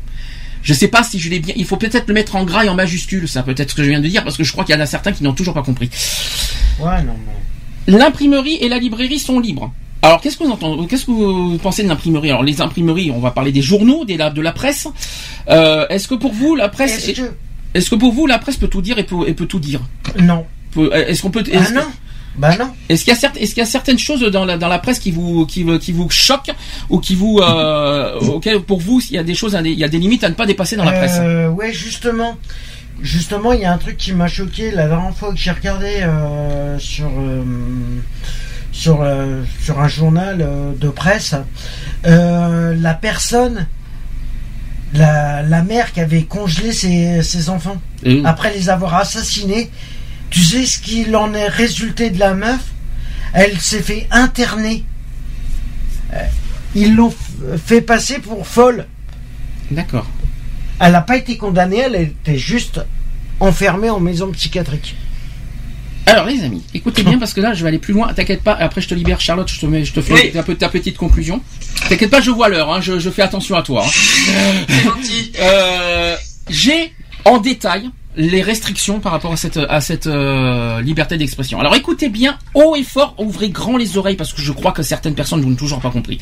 Je 0.61 0.73
sais 0.73 0.87
pas 0.89 1.03
si 1.03 1.19
je 1.19 1.29
l'ai 1.29 1.39
bien. 1.39 1.53
Il 1.57 1.65
faut 1.65 1.77
peut-être 1.77 2.07
le 2.07 2.13
mettre 2.13 2.35
en 2.35 2.43
gras 2.43 2.65
et 2.65 2.69
en 2.69 2.75
majuscule, 2.75 3.27
ça 3.27 3.43
peut-être 3.43 3.71
ce 3.71 3.75
que 3.75 3.83
je 3.83 3.89
viens 3.89 4.01
de 4.01 4.07
dire, 4.07 4.23
parce 4.23 4.37
que 4.37 4.43
je 4.43 4.51
crois 4.51 4.63
qu'il 4.65 4.75
y 4.75 4.77
en 4.77 4.81
a 4.81 4.85
certains 4.85 5.11
qui 5.13 5.23
n'ont 5.23 5.33
toujours 5.33 5.53
pas 5.53 5.63
compris. 5.63 5.89
Ouais, 6.79 7.01
non, 7.03 7.13
non. 7.13 7.97
L'imprimerie 7.97 8.55
et 8.61 8.69
la 8.69 8.77
librairie 8.77 9.19
sont 9.19 9.39
libres. 9.39 9.71
Alors 10.01 10.21
qu'est-ce 10.21 10.37
que 10.37 10.43
vous 10.43 10.51
entendez 10.51 10.87
Qu'est-ce 10.87 11.05
que 11.05 11.11
vous 11.11 11.57
pensez 11.57 11.83
de 11.83 11.87
l'imprimerie? 11.89 12.29
Alors 12.29 12.43
les 12.43 12.61
imprimeries, 12.61 13.11
on 13.11 13.19
va 13.19 13.31
parler 13.31 13.51
des 13.51 13.61
journaux, 13.61 14.05
des, 14.05 14.15
la- 14.17 14.29
de 14.29 14.41
la 14.41 14.51
presse. 14.53 14.87
Euh, 15.49 15.85
est-ce 15.89 16.07
que 16.07 16.15
pour 16.15 16.31
vous 16.33 16.55
la 16.55 16.69
presse 16.69 17.07
Est-ce 17.73 17.89
que- 17.89 17.95
pour 17.95 18.13
vous 18.13 18.25
la 18.27 18.39
presse 18.39 18.55
peut 18.57 18.67
tout 18.67 18.81
dire 18.81 18.97
et 18.99 19.03
peut, 19.03 19.27
et 19.27 19.33
peut 19.33 19.45
tout 19.45 19.59
dire? 19.59 19.81
Non. 20.19 20.45
Est-ce 20.93 21.21
qu'on 21.21 21.31
peut 21.31 21.43
Ah 21.51 21.57
est-ce 21.57 21.69
que- 21.69 21.73
non. 21.75 21.81
Bah 22.39 22.55
non. 22.57 22.69
Est-ce 22.87 23.03
qu'il 23.03 23.13
y 23.13 23.17
a 23.17 23.19
certes- 23.19 23.37
est-ce 23.37 23.53
qu'il 23.53 23.61
y 23.63 23.67
a 23.67 23.69
certaines 23.69 23.99
choses 23.99 24.21
dans 24.31 24.45
la 24.45 24.57
dans 24.57 24.69
la 24.69 24.79
presse 24.79 24.97
qui 24.99 25.11
vous 25.11 25.45
qui, 25.45 25.63
vous- 25.63 25.77
qui 25.77 25.91
vous 25.91 26.09
choquent 26.09 26.51
ou 26.89 26.99
qui 26.99 27.13
vous 27.15 27.39
euh, 27.39 28.17
pour 28.67 28.79
vous 28.79 29.01
il 29.09 29.15
y 29.15 29.17
a 29.19 29.23
des 29.23 29.35
choses 29.35 29.57
il 29.63 29.77
y 29.77 29.83
a 29.83 29.89
des 29.89 29.99
limites 29.99 30.23
à 30.23 30.29
ne 30.29 30.35
pas 30.35 30.45
dépasser 30.45 30.75
dans 30.77 30.85
la 30.85 30.93
presse? 30.93 31.17
Euh, 31.19 31.49
ouais, 31.49 31.73
justement. 31.73 32.37
Justement, 33.01 33.53
il 33.53 33.61
y 33.61 33.65
a 33.65 33.71
un 33.71 33.77
truc 33.77 33.95
qui 33.97 34.11
m'a 34.13 34.27
choqué 34.27 34.71
la 34.71 34.87
dernière 34.87 35.15
fois 35.15 35.31
que 35.31 35.37
j'ai 35.37 35.51
regardé 35.51 35.87
euh, 36.01 36.77
sur 36.79 37.09
euh, 37.17 37.43
sur 38.71 39.05
sur 39.61 39.79
un 39.79 39.87
journal 39.87 40.45
de 40.79 40.89
presse. 40.89 41.35
La 42.03 42.93
personne, 42.93 43.67
la, 44.93 45.43
la 45.43 45.61
mère 45.63 45.91
qui 45.93 45.99
avait 46.01 46.23
congelé 46.23 46.71
ses, 46.71 47.21
ses 47.23 47.49
enfants 47.49 47.77
après 48.25 48.53
les 48.53 48.69
avoir 48.69 48.95
assassinés. 48.95 49.69
Tu 50.29 50.41
sais 50.43 50.65
ce 50.65 50.79
qu'il 50.79 51.15
en 51.15 51.33
est 51.33 51.47
résulté 51.47 52.09
de 52.09 52.19
la 52.19 52.33
meuf? 52.33 52.59
Elle 53.33 53.59
s'est 53.59 53.81
fait 53.81 54.07
interner. 54.11 54.83
Euh, 56.13 56.17
Ils 56.75 56.95
l'ont 56.95 57.13
fait 57.65 57.81
passer 57.81 58.19
pour 58.19 58.45
folle. 58.47 58.87
D'accord. 59.71 60.07
Elle 60.79 60.93
n'a 60.93 61.01
pas 61.01 61.17
été 61.17 61.37
condamnée, 61.37 61.79
elle 61.79 61.95
était 61.95 62.37
juste 62.37 62.81
enfermée 63.39 63.89
en 63.89 63.99
maison 63.99 64.31
psychiatrique. 64.31 64.95
Alors 66.05 66.25
les 66.25 66.43
amis, 66.43 66.63
écoutez 66.73 67.03
bien 67.03 67.19
parce 67.19 67.33
que 67.33 67.41
là 67.41 67.53
je 67.53 67.61
vais 67.61 67.67
aller 67.67 67.77
plus 67.79 67.93
loin. 67.93 68.11
T'inquiète 68.13 68.41
pas, 68.41 68.53
après 68.53 68.81
je 68.81 68.87
te 68.87 68.95
libère 68.95 69.19
Charlotte, 69.21 69.47
je 69.51 69.59
te 69.59 69.65
mets, 69.67 69.85
je 69.85 69.93
te 69.93 70.01
fais 70.01 70.13
Oui. 70.13 70.31
un 70.35 70.41
peu 70.41 70.55
ta 70.55 70.69
petite 70.69 70.97
conclusion. 70.97 71.41
T'inquiète 71.87 72.09
pas, 72.09 72.21
je 72.21 72.31
vois 72.31 72.49
l'heure, 72.49 72.73
hein, 72.73 72.81
je, 72.81 72.97
je 72.97 73.09
fais 73.11 73.21
attention 73.21 73.55
à 73.55 73.61
toi. 73.61 73.85
hein. 73.85 73.89
C'est 74.67 74.83
gentil. 74.83 75.31
Euh, 75.39 76.15
J'ai 76.49 76.93
en 77.25 77.37
détail 77.37 77.89
les 78.19 78.41
restrictions 78.41 78.99
par 78.99 79.13
rapport 79.13 79.33
à 79.33 79.81
cette 79.81 80.07
euh, 80.07 80.81
liberté 80.81 81.17
d'expression. 81.17 81.59
Alors 81.59 81.73
écoutez 81.75 82.09
bien 82.09 82.37
haut 82.53 82.75
et 82.75 82.83
fort, 82.83 83.15
ouvrez 83.17 83.49
grand 83.49 83.77
les 83.77 83.97
oreilles 83.97 84.17
parce 84.17 84.33
que 84.33 84.41
je 84.41 84.51
crois 84.51 84.73
que 84.73 84.83
certaines 84.83 85.15
personnes 85.15 85.41
n'ont 85.41 85.55
toujours 85.55 85.79
pas 85.79 85.89
compris. 85.89 86.19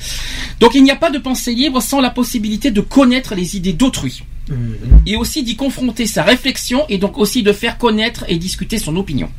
Donc 0.60 0.76
il 0.76 0.84
n'y 0.84 0.92
a 0.92 0.96
pas 0.96 1.10
de 1.10 1.18
pensée 1.18 1.56
libre 1.56 1.82
sans 1.82 2.00
la 2.00 2.12
possibilité 2.12 2.70
de 2.70 2.82
connaître 2.82 3.34
les 3.34 3.58
idées 3.58 3.74
d'autrui 3.74 4.24
et 5.06 5.16
aussi 5.16 5.44
d'y 5.44 5.56
confronter 5.56 6.06
sa 6.06 6.24
réflexion 6.24 6.86
et 6.90 6.98
donc 6.98 7.18
aussi 7.18 7.44
de 7.44 7.52
faire 7.54 7.78
connaître 7.78 8.26
et 8.28 8.38
discuter 8.38 8.78
son 8.78 8.96
opinion. 8.96 9.30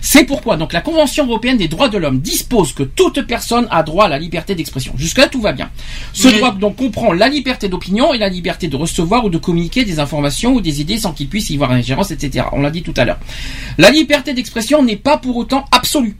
C'est 0.00 0.24
pourquoi 0.24 0.56
donc 0.56 0.72
la 0.72 0.80
Convention 0.80 1.26
européenne 1.26 1.56
des 1.56 1.68
droits 1.68 1.88
de 1.88 1.98
l'homme 1.98 2.20
dispose 2.20 2.72
que 2.72 2.82
toute 2.82 3.22
personne 3.22 3.66
a 3.70 3.82
droit 3.82 4.06
à 4.06 4.08
la 4.08 4.18
liberté 4.18 4.54
d'expression. 4.54 4.92
Jusque-là 4.96 5.28
tout 5.28 5.40
va 5.40 5.52
bien. 5.52 5.70
Ce 6.12 6.28
droit 6.28 6.54
donc 6.54 6.76
comprend 6.76 7.12
la 7.12 7.28
liberté 7.28 7.68
d'opinion 7.68 8.12
et 8.12 8.18
la 8.18 8.28
liberté 8.28 8.68
de 8.68 8.76
recevoir 8.76 9.24
ou 9.24 9.30
de 9.30 9.38
communiquer 9.38 9.84
des 9.84 9.98
informations 9.98 10.54
ou 10.54 10.60
des 10.60 10.80
idées 10.80 10.98
sans 10.98 11.12
qu'il 11.12 11.28
puisse 11.28 11.50
y 11.50 11.56
voir 11.56 11.70
ingérence, 11.72 12.10
etc. 12.10 12.46
On 12.52 12.60
l'a 12.60 12.70
dit 12.70 12.82
tout 12.82 12.94
à 12.96 13.04
l'heure. 13.04 13.18
La 13.78 13.90
liberté 13.90 14.34
d'expression 14.34 14.82
n'est 14.82 14.96
pas 14.96 15.18
pour 15.18 15.36
autant 15.36 15.64
absolue 15.70 16.16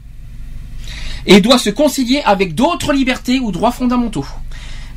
et 1.25 1.41
doit 1.41 1.59
se 1.59 1.69
concilier 1.69 2.21
avec 2.25 2.55
d'autres 2.55 2.93
libertés 2.93 3.39
ou 3.39 3.51
droits 3.51 3.71
fondamentaux. 3.71 4.25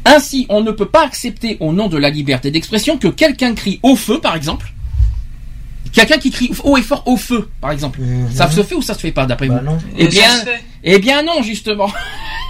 Ainsi, 0.05 0.47
on 0.49 0.61
ne 0.61 0.71
peut 0.71 0.89
pas 0.89 1.05
accepter 1.05 1.57
au 1.61 1.73
nom 1.73 1.89
de 1.89 1.97
la 1.97 2.11
liberté 2.11 2.51
d'expression 2.51 2.99
que 2.99 3.09
quelqu'un 3.09 3.55
crie 3.55 3.81
au 3.83 3.97
feu, 3.97 4.21
par 4.21 4.37
exemple. 4.37 4.74
Quelqu'un 5.95 6.19
qui 6.19 6.31
crie 6.31 6.51
haut 6.65 6.77
et 6.77 6.83
fort 6.83 7.03
au 7.07 7.17
feu, 7.17 7.49
par 7.61 7.71
exemple. 7.71 8.01
Ça 8.33 8.51
se 8.51 8.63
fait 8.63 8.75
ou 8.75 8.83
ça 8.83 8.95
se 8.95 9.01
fait 9.01 9.13
pas, 9.13 9.27
d'après 9.27 9.47
Bah 9.49 9.61
vous 9.65 9.71
non. 9.71 9.79
Eh 9.97 10.09
bien, 10.09 10.29
eh 10.83 10.99
bien 10.99 11.23
non, 11.23 11.41
justement. 11.43 11.89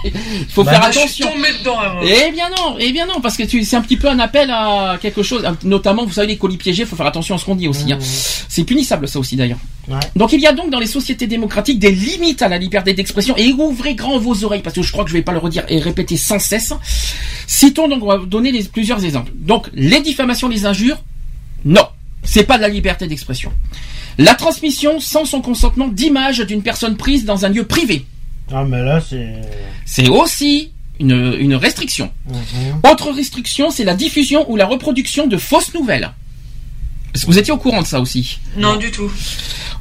Il 0.03 0.11
faut 0.49 0.63
Bah 0.63 0.71
faire 0.71 0.81
non, 0.81 0.87
je 0.91 1.07
suis 1.11 1.23
attention. 1.23 1.41
dedans. 1.59 1.79
alors. 1.79 2.03
Eh 2.03 2.31
bien 2.31 2.49
non, 2.49 2.75
eh 2.79 2.91
bien 2.91 3.05
non, 3.05 3.21
parce 3.21 3.37
que 3.37 3.43
c'est 3.47 3.75
un 3.75 3.81
petit 3.81 3.97
peu 3.97 4.09
un 4.09 4.17
appel 4.19 4.49
à 4.51 4.97
quelque 5.01 5.21
chose, 5.23 5.43
notamment, 5.63 6.05
vous 6.05 6.11
savez, 6.13 6.27
les 6.27 6.37
colis 6.37 6.57
piégés, 6.57 6.83
il 6.83 6.87
faut 6.87 6.95
faire 6.95 7.05
attention 7.05 7.35
à 7.35 7.37
ce 7.37 7.45
qu'on 7.45 7.55
dit 7.55 7.67
aussi. 7.67 7.91
hein. 7.93 7.99
C'est 8.01 8.63
punissable 8.63 9.07
ça 9.07 9.19
aussi 9.19 9.35
d'ailleurs. 9.35 9.59
Ouais. 9.87 9.99
Donc 10.15 10.33
il 10.33 10.39
y 10.41 10.47
a 10.47 10.53
donc 10.53 10.71
dans 10.71 10.79
les 10.79 10.87
sociétés 10.87 11.27
démocratiques 11.27 11.77
des 11.77 11.91
limites 11.91 12.41
à 12.41 12.47
la 12.47 12.57
liberté 12.57 12.93
d'expression 12.93 13.37
et 13.37 13.51
ouvrez 13.53 13.93
grand 13.93 14.17
vos 14.17 14.43
oreilles 14.43 14.61
parce 14.63 14.75
que 14.75 14.81
je 14.81 14.91
crois 14.91 15.03
que 15.03 15.09
je 15.11 15.15
vais 15.15 15.21
pas 15.21 15.33
le 15.33 15.37
redire 15.37 15.63
et 15.69 15.79
répéter 15.79 16.17
sans 16.17 16.39
cesse. 16.39 16.73
Citons 17.47 17.87
donc, 17.87 18.01
on 18.03 18.07
va 18.07 18.17
vous 18.17 18.25
donner 18.25 18.51
les- 18.51 18.63
plusieurs 18.63 19.03
exemples. 19.05 19.31
Donc 19.35 19.69
les 19.73 20.01
diffamations, 20.01 20.47
les 20.47 20.65
injures, 20.65 20.97
non, 21.63 21.85
c'est 22.25 22.43
pas 22.43 22.57
de 22.57 22.61
la 22.63 22.67
liberté 22.69 23.07
d'expression. 23.07 23.51
La 24.17 24.33
transmission 24.35 24.99
sans 24.99 25.25
son 25.25 25.41
consentement 25.41 25.87
d'images 25.87 26.39
d'une 26.39 26.61
personne 26.63 26.95
prise 26.97 27.25
dans 27.25 27.45
un 27.45 27.49
lieu 27.49 27.65
privé, 27.65 28.05
Ah, 28.51 28.63
mais 28.63 28.81
là, 28.83 29.01
c'est. 29.01 29.41
c'est 29.85 30.09
aussi 30.09 30.71
une, 30.99 31.35
une 31.39 31.55
restriction. 31.55 32.11
Mhm. 32.29 32.79
Autre 32.91 33.11
restriction, 33.11 33.69
c'est 33.71 33.83
la 33.83 33.95
diffusion 33.95 34.49
ou 34.49 34.55
la 34.55 34.65
reproduction 34.65 35.27
de 35.27 35.37
fausses 35.37 35.73
nouvelles. 35.73 36.11
Est-ce 37.13 37.25
que 37.25 37.31
vous 37.31 37.37
étiez 37.39 37.53
au 37.53 37.57
courant 37.57 37.81
de 37.81 37.87
ça 37.87 37.99
aussi? 38.01 38.39
Non, 38.57 38.75
du 38.77 38.91
tout. 38.91 39.09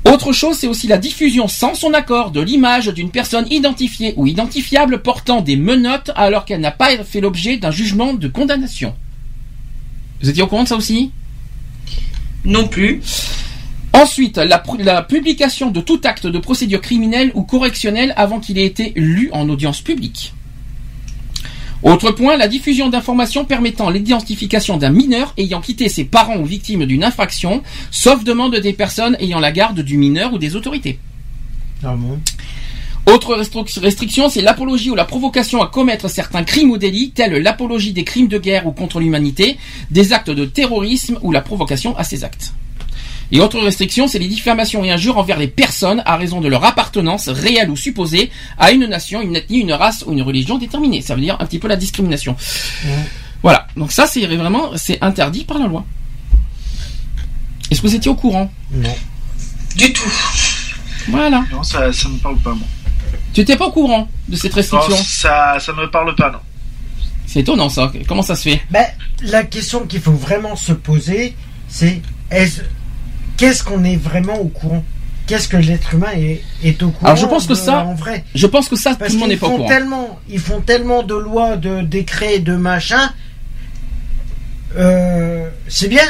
Autre 0.05 0.33
chose, 0.33 0.57
c'est 0.59 0.67
aussi 0.69 0.87
la 0.87 0.99
diffusion 0.99 1.49
sans 1.49 1.75
son 1.75 1.93
accord 1.95 2.31
de 2.31 2.41
l'image 2.41 2.89
d'une 2.89 3.11
personne 3.11 3.47
identifiée 3.51 4.15
ou 4.17 4.27
identifiable 4.27 5.03
portant 5.03 5.41
des 5.41 5.57
menottes 5.57 6.11
alors 6.15 6.45
qu'elle 6.45 6.61
n'a 6.61 6.71
pas 6.71 6.97
fait 7.05 7.21
l'objet 7.21 7.57
d'un 7.57 7.71
jugement 7.71 8.13
de 8.15 8.29
condamnation. 8.29 8.95
Vous 10.23 10.29
étiez 10.29 10.43
au 10.43 10.47
courant 10.47 10.63
de 10.65 10.69
ça 10.69 10.77
aussi? 10.77 11.11
Non 12.45 12.69
plus. 12.69 13.01
Ensuite, 13.93 14.39
la, 14.39 15.03
publication 15.03 15.71
de 15.71 15.81
tout 15.81 16.01
acte 16.05 16.27
de 16.27 16.39
procédure 16.39 16.81
criminelle 16.81 17.31
ou 17.35 17.43
correctionnelle 17.43 18.13
avant 18.17 18.41
qu'il 18.41 18.59
ait 18.59 18.67
été 18.67 18.93
lu 18.97 19.31
en 19.33 19.49
audience 19.49 19.81
publique. 19.81 20.35
Autre 21.85 22.11
point, 22.11 22.37
la 22.37 22.49
diffusion 22.49 22.89
d'informations 22.89 23.45
permettant 23.45 23.91
l'identification 23.91 24.79
d'un 24.79 24.91
mineur 24.91 25.33
ayant 25.37 25.61
quitté 25.61 25.89
ses 25.89 26.05
parents 26.05 26.39
ou 26.39 26.45
victime 26.45 26.87
d'une 26.87 27.05
infraction, 27.05 27.63
sauf 27.91 28.25
demande 28.25 28.57
des 28.57 28.73
personnes 28.73 29.17
ayant 29.21 29.39
la 29.39 29.53
garde 29.53 29.81
du 29.81 29.97
mineur 29.97 30.33
ou 30.33 30.39
des 30.39 30.57
autorités. 30.57 30.99
Ah 31.85 31.95
Autre 33.07 33.37
restri- 33.37 33.81
restriction, 33.81 34.31
c'est 34.31 34.41
l'apologie 34.41 34.91
ou 34.91 34.95
la 34.95 35.05
provocation 35.05 35.63
à 35.63 35.67
commettre 35.67 36.09
certains 36.09 36.43
crimes 36.43 36.71
ou 36.71 36.79
délits, 36.79 37.11
tels 37.11 37.43
l'apologie 37.43 37.93
des 37.93 38.05
crimes 38.05 38.29
de 38.29 38.39
guerre 38.39 38.67
ou 38.67 38.73
contre 38.73 38.99
l'humanité, 38.99 39.59
des 39.91 40.13
actes 40.15 40.31
de 40.31 40.47
terrorisme 40.47 41.19
ou 41.23 41.31
la 41.31 41.43
provocation 41.43 41.97
à 41.99 42.05
ces 42.05 42.25
actes. 42.25 42.55
Et 43.33 43.41
autre 43.41 43.59
restriction, 43.61 44.07
c'est 44.07 44.19
les 44.19 44.29
diffamations 44.29 44.85
et 44.85 44.91
injures 44.91 45.19
envers 45.19 45.39
les 45.39 45.49
personnes 45.49 46.03
à 46.07 46.17
raison 46.17 46.41
de 46.41 46.49
leur 46.49 46.65
appartenance, 46.65 47.29
réelle 47.29 47.71
ou 47.71 47.77
supposée, 47.77 48.31
à 48.59 48.71
une 48.71 48.87
nation, 48.87 49.21
une 49.23 49.37
ethnie, 49.37 49.61
une 49.61 49.73
race 49.73 50.05
ou 50.07 50.13
une 50.13 50.23
religion 50.23 50.57
déterminée. 50.57 51.03
Ça 51.03 51.15
veut 51.15 51.21
dire 51.21 51.37
un 51.41 51.47
petit 51.47 51.59
peu 51.59 51.69
la 51.69 51.77
discrimination. 51.77 52.37
Voilà. 53.43 53.67
Donc 53.77 53.93
ça, 53.93 54.07
c'est 54.07 54.25
vraiment, 54.27 54.77
c'est 54.77 55.03
interdit 55.03 55.45
par 55.45 55.59
la 55.59 55.67
loi. 55.67 55.85
Est-ce 57.71 57.81
que 57.83 57.87
vous 57.87 57.95
étiez 57.95 58.11
au 58.11 58.15
courant? 58.15 58.51
Non. 58.73 58.95
Du 59.77 59.93
tout. 59.93 60.13
Voilà. 61.09 61.45
Non, 61.51 61.63
ça, 61.63 61.93
ça 61.93 62.09
me 62.09 62.19
parle 62.19 62.39
pas, 62.39 62.55
moi. 62.55 62.67
Tu 63.35 63.41
n'étais 63.41 63.57
pas 63.57 63.67
au 63.67 63.73
courant 63.73 64.09
de 64.29 64.37
cette 64.37 64.53
Non, 64.53 64.57
restriction 64.57 64.97
ça, 64.97 65.57
ça 65.61 65.73
me 65.73 65.91
parle 65.91 66.15
pas, 66.15 66.31
non. 66.31 66.39
C'est 67.27 67.41
étonnant 67.41 67.69
ça. 67.69 67.91
Comment 68.07 68.23
ça 68.23 68.37
se 68.37 68.43
fait 68.49 68.63
Ben, 68.71 68.87
la 69.23 69.43
question 69.45 69.81
qu'il 69.87 70.01
faut 70.01 70.13
vraiment 70.13 70.55
se 70.57 70.73
poser, 70.73 71.35
c'est 71.69 72.01
est-ce- 72.31 72.61
qu'est-ce 73.37 73.65
qu'on 73.65 73.83
est 73.85 73.97
vraiment 73.97 74.37
au 74.39 74.47
courant? 74.49 74.85
Qu'est-ce 75.27 75.49
que 75.49 75.57
l'être 75.57 75.95
humain 75.95 76.13
est, 76.17 76.43
est 76.63 76.83
au 76.83 76.91
courant 76.91 77.07
Alors, 77.13 77.17
je 77.17 77.27
pense 77.27 77.45
que 77.47 77.55
de- 77.55 77.59
ça- 77.59 77.85
en 77.85 77.95
vrai? 77.95 78.25
Je 78.35 78.47
pense 78.47 78.69
que 78.69 78.77
ça, 78.77 78.95
Parce 78.95 79.11
tout 79.11 79.17
le 79.17 79.21
monde 79.21 79.31
n'est 79.31 79.37
pas 79.39 79.47
au 79.47 79.51
font 79.51 79.57
courant. 79.57 79.69
tellement, 79.69 80.21
ils 80.29 80.39
font 80.39 80.61
tellement 80.61 81.03
de 81.03 81.15
lois, 81.15 81.57
de 81.57 81.81
décrets, 81.81 82.39
de 82.41 82.55
machins. 82.55 83.11
euh, 84.77 85.49
c'est 85.69 85.89
bien. 85.89 86.03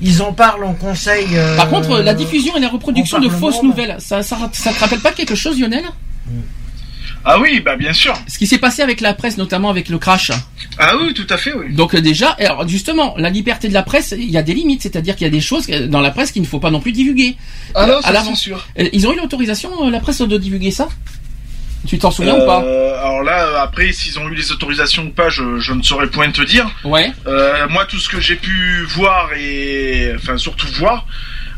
Ils 0.00 0.20
en 0.22 0.32
parlent 0.32 0.64
en 0.64 0.74
conseil. 0.74 1.26
euh, 1.34 1.56
Par 1.56 1.68
contre, 1.70 1.98
la 2.00 2.14
diffusion 2.14 2.56
et 2.56 2.60
la 2.60 2.68
reproduction 2.68 3.18
de 3.20 3.28
fausses 3.28 3.62
nouvelles, 3.62 3.96
ça, 3.98 4.22
ça, 4.22 4.36
ça 4.52 4.72
te 4.72 4.78
rappelle 4.80 5.00
pas 5.00 5.12
quelque 5.12 5.34
chose, 5.34 5.58
Lionel? 5.60 5.84
Ah 7.24 7.38
oui, 7.38 7.60
bah 7.60 7.76
bien 7.76 7.92
sûr. 7.92 8.14
Ce 8.26 8.36
qui 8.38 8.46
s'est 8.46 8.58
passé 8.58 8.82
avec 8.82 9.00
la 9.00 9.14
presse, 9.14 9.36
notamment 9.36 9.70
avec 9.70 9.88
le 9.88 9.98
crash. 9.98 10.32
Ah 10.78 10.94
oui, 11.00 11.14
tout 11.14 11.26
à 11.30 11.36
fait, 11.36 11.52
oui. 11.54 11.72
Donc 11.72 11.94
euh, 11.94 12.00
déjà, 12.00 12.30
alors 12.30 12.66
justement, 12.66 13.14
la 13.16 13.30
liberté 13.30 13.68
de 13.68 13.74
la 13.74 13.82
presse, 13.82 14.14
il 14.16 14.30
y 14.30 14.36
a 14.38 14.42
des 14.42 14.54
limites, 14.54 14.82
c'est-à-dire 14.82 15.14
qu'il 15.14 15.26
y 15.26 15.28
a 15.28 15.32
des 15.32 15.40
choses 15.40 15.66
euh, 15.70 15.86
dans 15.86 16.00
la 16.00 16.10
presse 16.10 16.32
qu'il 16.32 16.42
ne 16.42 16.46
faut 16.46 16.58
pas 16.60 16.70
non 16.70 16.80
plus 16.80 16.92
divulguer. 16.92 17.36
Ah 17.74 17.86
non, 17.86 18.00
l'avant. 18.12 18.34
c'est 18.34 18.40
sûr. 18.42 18.66
Euh, 18.78 18.88
Ils 18.92 19.06
ont 19.06 19.12
eu 19.12 19.16
l'autorisation, 19.16 19.70
euh, 19.86 19.90
la 19.90 20.00
presse, 20.00 20.20
de 20.20 20.36
divulguer 20.38 20.70
ça? 20.70 20.88
Tu 21.86 21.98
t'en 21.98 22.12
souviens 22.12 22.34
ou 22.36 22.46
pas? 22.46 22.62
Euh, 22.62 22.96
Alors 23.00 23.22
là, 23.24 23.44
euh, 23.44 23.60
après, 23.60 23.90
s'ils 23.92 24.16
ont 24.20 24.28
eu 24.28 24.34
les 24.36 24.52
autorisations 24.52 25.04
ou 25.04 25.10
pas, 25.10 25.30
je, 25.30 25.58
je 25.58 25.72
ne 25.72 25.82
saurais 25.82 26.06
point 26.06 26.30
te 26.30 26.42
dire. 26.42 26.70
Ouais. 26.84 27.10
Euh, 27.26 27.66
moi, 27.70 27.84
tout 27.86 27.98
ce 27.98 28.08
que 28.08 28.20
j'ai 28.20 28.36
pu 28.36 28.82
voir 28.94 29.30
et, 29.36 30.12
enfin, 30.14 30.36
surtout 30.38 30.68
voir, 30.78 31.06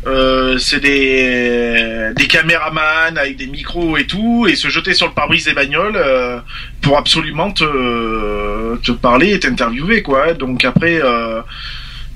euh, 0.06 0.58
c'est 0.58 0.80
des 0.80 2.12
des 2.14 2.26
caméramans 2.26 3.16
avec 3.16 3.36
des 3.36 3.46
micros 3.46 3.96
et 3.96 4.06
tout, 4.06 4.46
et 4.48 4.54
se 4.54 4.68
jeter 4.68 4.94
sur 4.94 5.06
le 5.06 5.12
pare-brise 5.14 5.44
des 5.46 5.54
bagnoles 5.54 5.96
euh, 5.96 6.38
pour 6.82 6.98
absolument 6.98 7.50
te 7.50 8.76
te 8.76 8.92
parler 8.92 9.32
et 9.32 9.40
t'interviewer, 9.40 10.02
quoi. 10.02 10.34
Donc 10.34 10.64
après. 10.64 11.00
Euh, 11.02 11.40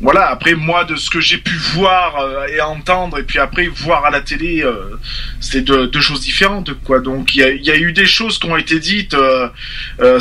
voilà, 0.01 0.29
après 0.31 0.55
moi 0.55 0.85
de 0.85 0.95
ce 0.95 1.11
que 1.11 1.19
j'ai 1.19 1.39
pu 1.39 1.57
voir 1.57 2.21
euh, 2.21 2.47
et 2.47 2.61
entendre 2.61 3.19
et 3.19 3.25
puis 3.25 3.41
après 3.41 3.67
voir 3.67 4.05
à 4.05 4.11
la 4.11 4.21
télé, 4.21 4.63
euh, 4.63 4.97
c'était 5.41 5.63
deux, 5.63 5.89
deux 5.89 6.01
choses 6.01 6.21
différentes 6.21 6.73
quoi. 6.85 7.01
Donc 7.01 7.35
il 7.35 7.41
y 7.41 7.43
a, 7.43 7.51
y 7.51 7.71
a 7.73 7.77
eu 7.77 7.93
des 7.93 8.07
choses 8.07 8.39
qui 8.39 8.47
ont 8.47 8.57
été 8.57 8.79
dites 8.79 9.17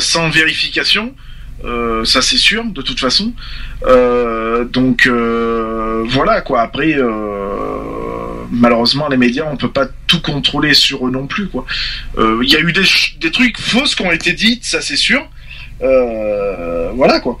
sans 0.00 0.30
vérification, 0.30 1.14
euh, 1.64 2.04
ça 2.04 2.22
c'est 2.22 2.36
sûr 2.36 2.64
de 2.64 2.82
toute 2.82 3.00
façon. 3.00 3.32
Euh, 3.84 4.64
donc 4.64 5.06
euh, 5.06 6.04
voilà 6.08 6.40
quoi. 6.40 6.60
Après 6.62 6.96
malheureusement 8.50 9.08
les 9.08 9.16
médias 9.16 9.44
on 9.50 9.56
peut 9.56 9.70
pas 9.70 9.86
tout 10.06 10.22
contrôler 10.22 10.72
sur 10.74 11.06
eux 11.06 11.10
non 11.10 11.26
plus 11.26 11.48
quoi. 11.48 11.66
Il 12.18 12.48
y 12.48 12.56
a 12.56 12.60
eu 12.60 12.72
des, 12.72 12.84
des 13.20 13.30
trucs 13.30 13.58
fausses 13.58 13.94
qui 13.94 14.02
ont 14.02 14.12
été 14.12 14.32
dites, 14.32 14.64
ça 14.64 14.80
c'est 14.80 14.96
sûr. 14.96 15.28
Voilà 15.80 17.20
quoi. 17.20 17.40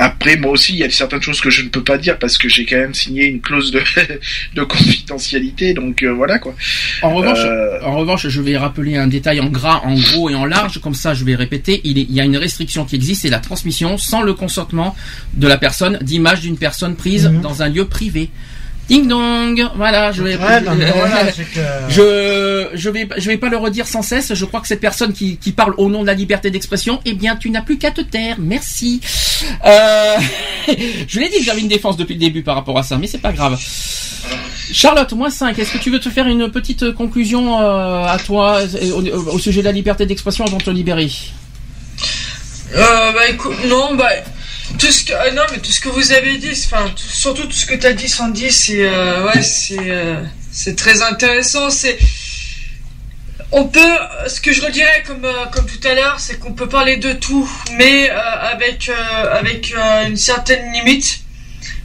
Après, 0.00 0.36
moi 0.36 0.52
aussi, 0.52 0.72
il 0.74 0.78
y 0.78 0.84
a 0.84 0.90
certaines 0.90 1.20
choses 1.22 1.40
que 1.40 1.50
je 1.50 1.62
ne 1.62 1.68
peux 1.68 1.82
pas 1.82 1.98
dire 1.98 2.18
parce 2.18 2.38
que 2.38 2.48
j'ai 2.48 2.64
quand 2.64 2.76
même 2.76 2.94
signé 2.94 3.24
une 3.26 3.40
clause 3.40 3.72
de, 3.72 3.80
de 4.54 4.62
confidentialité, 4.62 5.74
donc 5.74 6.02
euh, 6.02 6.12
voilà 6.12 6.38
quoi. 6.38 6.54
En 7.02 7.14
revanche, 7.14 7.38
Euh, 7.38 7.80
en 7.82 7.96
revanche, 7.96 8.28
je 8.28 8.40
vais 8.40 8.56
rappeler 8.56 8.96
un 8.96 9.06
détail 9.06 9.40
en 9.40 9.48
gras, 9.48 9.80
en 9.84 9.94
gros 9.94 10.30
et 10.30 10.34
en 10.34 10.44
large, 10.44 10.80
comme 10.80 10.94
ça 10.94 11.14
je 11.14 11.24
vais 11.24 11.34
répéter, 11.34 11.80
il, 11.84 11.98
est- 11.98 12.02
il 12.08 12.12
y 12.14 12.20
a 12.20 12.24
une 12.24 12.36
restriction 12.36 12.84
qui 12.84 12.94
existe, 12.96 13.22
c'est 13.22 13.28
la 13.30 13.40
transmission 13.40 13.98
sans 13.98 14.22
le 14.22 14.34
consentement 14.34 14.96
de 15.34 15.46
la 15.48 15.58
personne 15.58 15.98
d'images 16.00 16.40
d'une 16.40 16.58
personne 16.58 16.94
prise 16.96 17.30
dans 17.42 17.62
un 17.62 17.68
lieu 17.68 17.84
privé. 17.86 18.30
Ding 18.88 19.06
dong, 19.06 19.68
voilà, 19.76 20.12
je 20.12 20.22
vais, 20.22 20.36
Ouais, 20.36 20.60
non, 20.62 20.74
mais 20.74 20.90
voilà, 20.90 21.30
c'est 21.36 21.44
que- 21.44 21.60
je, 21.90 22.68
je 22.72 22.88
vais, 22.90 23.06
je 23.18 23.26
vais 23.28 23.36
pas 23.36 23.50
le 23.50 23.58
redire 23.58 23.86
sans 23.86 24.00
cesse. 24.02 24.32
Je 24.34 24.44
crois 24.46 24.60
que 24.60 24.66
cette 24.66 24.80
personne 24.80 25.12
qui, 25.12 25.36
qui 25.36 25.52
parle 25.52 25.74
au 25.76 25.90
nom 25.90 26.00
de 26.02 26.06
la 26.06 26.14
liberté 26.14 26.50
d'expression, 26.50 27.00
eh 27.04 27.12
bien, 27.12 27.36
tu 27.36 27.50
n'as 27.50 27.60
plus 27.60 27.76
qu'à 27.76 27.90
te 27.90 28.00
taire. 28.00 28.36
Merci. 28.38 29.00
Euh, 29.66 30.16
je 31.06 31.20
l'ai 31.20 31.28
dit 31.28 31.38
que 31.38 31.44
j'avais 31.44 31.60
une 31.60 31.68
défense 31.68 31.96
depuis 31.98 32.14
le 32.14 32.20
début 32.20 32.42
par 32.42 32.54
rapport 32.54 32.78
à 32.78 32.82
ça, 32.82 32.96
mais 32.96 33.06
c'est 33.06 33.18
pas 33.18 33.32
grave. 33.32 33.58
Charlotte, 34.72 35.12
moins 35.12 35.30
5, 35.30 35.58
est-ce 35.58 35.72
que 35.72 35.78
tu 35.78 35.90
veux 35.90 36.00
te 36.00 36.08
faire 36.10 36.26
une 36.26 36.50
petite 36.50 36.92
conclusion 36.92 37.60
euh, 37.60 38.04
à 38.06 38.18
toi 38.18 38.60
euh, 38.60 38.90
au, 38.92 39.34
au 39.34 39.38
sujet 39.38 39.60
de 39.60 39.66
la 39.66 39.72
liberté 39.72 40.04
d'expression 40.06 40.44
avant 40.44 40.58
de 40.58 40.62
te 40.64 40.70
libérer? 40.70 41.10
Euh, 42.74 43.12
bah 43.12 43.28
écoute, 43.30 43.56
non, 43.68 43.94
bah 43.94 44.08
tout 44.78 44.90
ce 44.92 45.04
que, 45.04 45.12
ah, 45.14 45.30
non, 45.32 45.42
mais 45.50 45.58
tout 45.58 45.70
ce 45.70 45.80
que 45.80 45.88
vous 45.88 46.12
avez 46.12 46.36
dit, 46.38 46.50
enfin, 46.64 46.88
tout- 46.90 47.02
surtout 47.12 47.44
tout 47.44 47.52
ce 47.52 47.66
que 47.66 47.74
t'as 47.74 47.92
dit, 47.92 48.08
Sandy, 48.08 48.50
c'est, 48.52 48.86
euh, 48.86 49.24
ouais, 49.26 49.42
c'est, 49.42 49.76
euh, 49.78 50.22
c'est 50.52 50.76
très 50.76 51.02
intéressant. 51.02 51.70
C'est, 51.70 51.98
on 53.50 53.64
peut, 53.64 53.96
ce 54.26 54.40
que 54.40 54.52
je 54.52 54.60
redirais 54.60 55.02
comme, 55.06 55.24
euh, 55.24 55.46
comme 55.52 55.66
tout 55.66 55.86
à 55.88 55.94
l'heure, 55.94 56.20
c'est 56.20 56.38
qu'on 56.38 56.52
peut 56.52 56.68
parler 56.68 56.96
de 56.98 57.12
tout, 57.12 57.48
mais 57.76 58.10
avec, 58.10 58.90
avec 59.32 59.74
une 60.06 60.16
certaine 60.16 60.70
limite, 60.72 61.20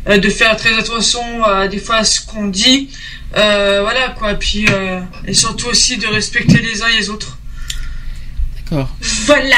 de 0.06 0.30
faire 0.30 0.58
très 0.58 0.78
attention 0.78 1.46
à 1.46 1.70
des 1.70 1.78
fois 1.80 1.96
à 1.98 2.04
ce 2.04 2.20
qu'on 2.26 2.48
dit, 2.48 2.90
voilà 3.34 4.14
quoi, 4.18 4.34
puis 4.36 4.66
et 5.26 5.34
surtout 5.34 5.68
aussi 5.68 5.96
de 5.98 6.08
respecter 6.08 6.60
les 6.60 6.82
uns 6.82 6.88
et 6.88 6.98
les 6.98 7.10
autres. 7.10 7.38
D'accord. 8.58 8.90
Voilà. 9.02 9.56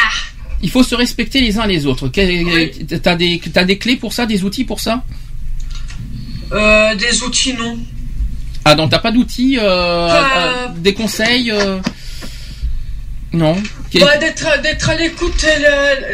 Il 0.65 0.71
faut 0.71 0.83
se 0.91 0.95
respecter 0.95 1.39
les 1.41 1.53
uns 1.59 1.67
les 1.67 1.85
autres. 1.85 2.07
T'as 2.09 3.15
des, 3.15 3.39
t'as 3.53 3.63
des 3.65 3.77
clés 3.77 3.97
pour 3.97 4.13
ça, 4.13 4.25
des 4.25 4.43
outils 4.43 4.65
pour 4.71 4.79
ça 4.79 5.03
Euh, 6.51 6.95
des 6.95 7.21
outils 7.23 7.53
non. 7.53 7.77
Ah 8.67 8.73
non, 8.73 8.87
t'as 8.89 8.97
pas 8.99 9.11
d'outils, 9.11 9.57
euh, 9.59 9.63
Euh. 9.63 10.21
euh, 10.37 10.67
des 10.85 10.93
conseils 10.95 11.51
Non. 13.33 13.55
Bah, 13.99 14.17
d'être 14.17 14.61
d'être 14.63 14.89
à 14.89 14.95
l'écoute 14.95 15.45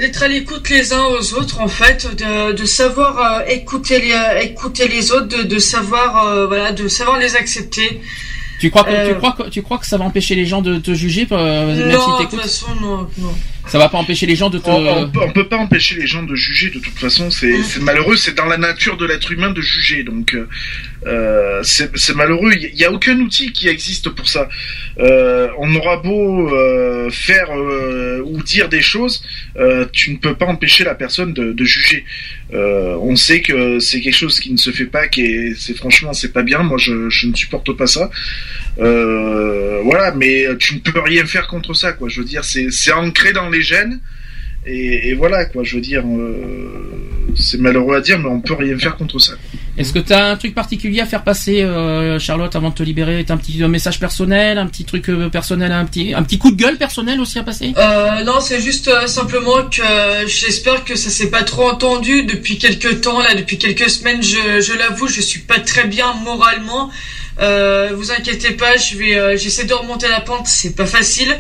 d'être 0.02 0.24
à 0.24 0.28
l'écoute 0.28 0.70
les 0.70 0.92
uns 0.94 1.06
aux 1.06 1.34
autres 1.40 1.62
en 1.62 1.68
fait 1.68 2.00
de, 2.22 2.52
de 2.54 2.66
savoir 2.66 3.44
écouter 3.48 4.00
les 4.00 4.44
écouter 4.46 4.88
les 4.88 5.12
autres 5.12 5.28
de, 5.28 5.44
de 5.44 5.60
savoir 5.60 6.48
voilà 6.48 6.72
de 6.72 6.88
savoir 6.88 7.18
les 7.20 7.36
accepter 7.36 8.02
Tu 8.60 8.70
crois 8.70 8.84
que 8.84 8.90
Euh. 8.92 9.08
tu 9.10 9.16
crois 9.16 9.32
que 9.38 9.50
tu 9.50 9.62
crois 9.64 9.78
que 9.80 9.88
ça 9.88 9.98
va 9.98 10.06
empêcher 10.06 10.36
les 10.36 10.46
gens 10.46 10.62
de 10.62 10.78
te 10.78 10.94
juger 10.94 11.26
euh, 11.32 11.76
même 11.76 11.92
non 11.98 12.18
si 12.18 12.24
de 12.26 12.30
toute 12.30 12.42
façon 12.42 12.68
non 12.82 13.08
non 13.18 13.34
Ça 13.68 13.78
va 13.78 13.90
pas 13.90 13.98
empêcher 13.98 14.26
les 14.26 14.36
gens 14.36 14.50
de 14.50 14.58
te. 14.58 14.70
On, 14.70 15.04
on 15.04 15.10
peut, 15.10 15.20
on 15.22 15.32
peut 15.32 15.48
pas 15.48 15.58
empêcher 15.58 15.96
les 15.96 16.08
gens 16.08 16.24
de 16.24 16.36
juger 16.36 16.72
de 16.72 16.80
toute 16.80 16.98
façon, 16.98 17.30
c'est 17.32 17.54
malheureux, 17.82 18.18
c'est 18.18 18.36
dans 18.36 18.46
la 18.46 18.58
nature 18.58 18.98
de 18.98 19.06
l'être 19.06 19.32
humain 19.32 19.52
de 19.52 19.62
juger, 19.62 20.04
donc 20.04 20.34
euh, 20.34 20.48
euh, 21.06 21.62
c'est 21.64 22.16
malheureux. 22.16 22.52
Il 22.54 22.76
y 22.76 22.84
a 22.84 22.92
aucun 22.92 23.18
outil 23.20 23.54
qui 23.54 23.68
existe 23.70 24.10
pour 24.10 24.28
ça. 24.28 24.50
Euh, 25.00 25.48
on 25.58 25.74
aura 25.76 25.98
beau 25.98 26.54
euh, 26.54 27.10
faire 27.12 27.48
euh, 27.56 28.22
ou 28.26 28.42
dire 28.44 28.68
des 28.68 28.82
choses, 28.82 29.24
euh, 29.58 29.86
tu 29.94 30.12
ne 30.12 30.18
peux 30.18 30.36
pas 30.36 30.48
empêcher 30.48 30.84
la 30.84 30.96
personne 30.96 31.34
de, 31.34 31.54
de 31.54 31.64
juger. 31.64 32.04
Euh, 32.54 32.98
on 33.00 33.16
sait 33.16 33.42
que 33.42 33.80
c'est 33.80 34.02
quelque 34.02 34.18
chose 34.18 34.40
qui 34.42 34.52
ne 34.52 34.58
se 34.58 34.72
fait 34.72 34.86
pas, 34.86 35.08
qui 35.08 35.22
est, 35.22 35.54
c'est 35.58 35.78
franchement 35.78 36.12
c'est 36.12 36.34
pas 36.34 36.44
bien. 36.44 36.64
Moi, 36.64 36.78
je, 36.78 37.10
je 37.10 37.28
ne 37.28 37.36
supporte 37.36 37.72
pas 37.78 37.88
ça. 37.88 38.10
Euh, 38.80 39.80
voilà, 39.84 40.12
mais 40.14 40.46
tu 40.60 40.76
ne 40.76 40.80
peux 40.80 41.00
rien 41.00 41.26
faire 41.26 41.48
contre 41.48 41.74
ça, 41.74 41.94
quoi. 41.94 42.10
Je 42.10 42.20
veux 42.20 42.26
dire, 42.26 42.44
c'est 42.44 42.92
ancré 42.92 43.32
dans 43.32 43.50
les 43.50 43.61
gènes. 43.62 44.00
Et, 44.66 45.10
et 45.10 45.14
voilà, 45.16 45.46
quoi. 45.46 45.64
Je 45.64 45.76
veux 45.76 45.82
dire, 45.82 46.04
euh, 46.06 47.34
c'est 47.36 47.60
malheureux 47.60 47.96
à 47.96 48.02
dire, 48.02 48.20
mais 48.20 48.30
on 48.30 48.42
peut 48.42 48.54
rien 48.54 48.78
faire 48.78 48.96
contre 48.96 49.18
ça. 49.18 49.34
Est-ce 49.76 49.92
que 49.92 49.98
t'as 49.98 50.30
un 50.30 50.36
truc 50.36 50.54
particulier 50.54 51.00
à 51.00 51.08
faire 51.08 51.24
passer, 51.24 51.64
euh, 51.64 52.20
Charlotte, 52.20 52.56
avant 52.56 52.70
de 52.70 52.76
te 52.76 52.84
libérer? 52.84 53.24
T'as 53.26 53.34
un 53.34 53.38
petit 53.38 53.58
message 53.64 54.00
personnel, 54.00 54.60
un 54.60 54.68
petit 54.68 54.86
truc 54.86 55.10
euh, 55.10 55.30
personnel, 55.30 55.72
un 55.72 55.86
petit 55.86 56.14
un 56.14 56.22
petit 56.22 56.38
coup 56.38 56.52
de 56.52 56.58
gueule 56.58 56.78
personnel 56.78 57.20
aussi 57.20 57.40
à 57.40 57.44
passer? 57.44 57.74
Euh, 57.76 58.24
non, 58.24 58.40
c'est 58.40 58.62
juste 58.62 58.88
euh, 58.88 59.08
simplement 59.08 59.64
que 59.64 59.82
euh, 59.82 60.28
j'espère 60.28 60.84
que 60.86 60.96
ça 60.96 61.10
s'est 61.10 61.32
pas 61.32 61.42
trop 61.42 61.68
entendu 61.68 62.24
depuis 62.26 62.60
quelques 62.60 63.02
temps 63.02 63.20
là, 63.20 63.34
depuis 63.34 63.58
quelques 63.58 63.90
semaines. 63.90 64.22
Je, 64.22 64.62
je 64.62 64.78
l'avoue, 64.78 65.08
je 65.08 65.22
suis 65.22 65.40
pas 65.40 65.60
très 65.60 65.88
bien 65.88 66.14
moralement. 66.24 66.92
Euh, 67.40 67.92
vous 67.96 68.12
inquiétez 68.12 68.52
pas, 68.52 68.78
je 68.78 68.98
vais, 68.98 69.16
euh, 69.16 69.38
j'essaie 69.38 69.64
de 69.64 69.74
remonter 69.74 70.08
la 70.10 70.22
pente. 70.22 70.48
C'est 70.48 70.76
pas 70.76 70.86
facile, 70.86 71.36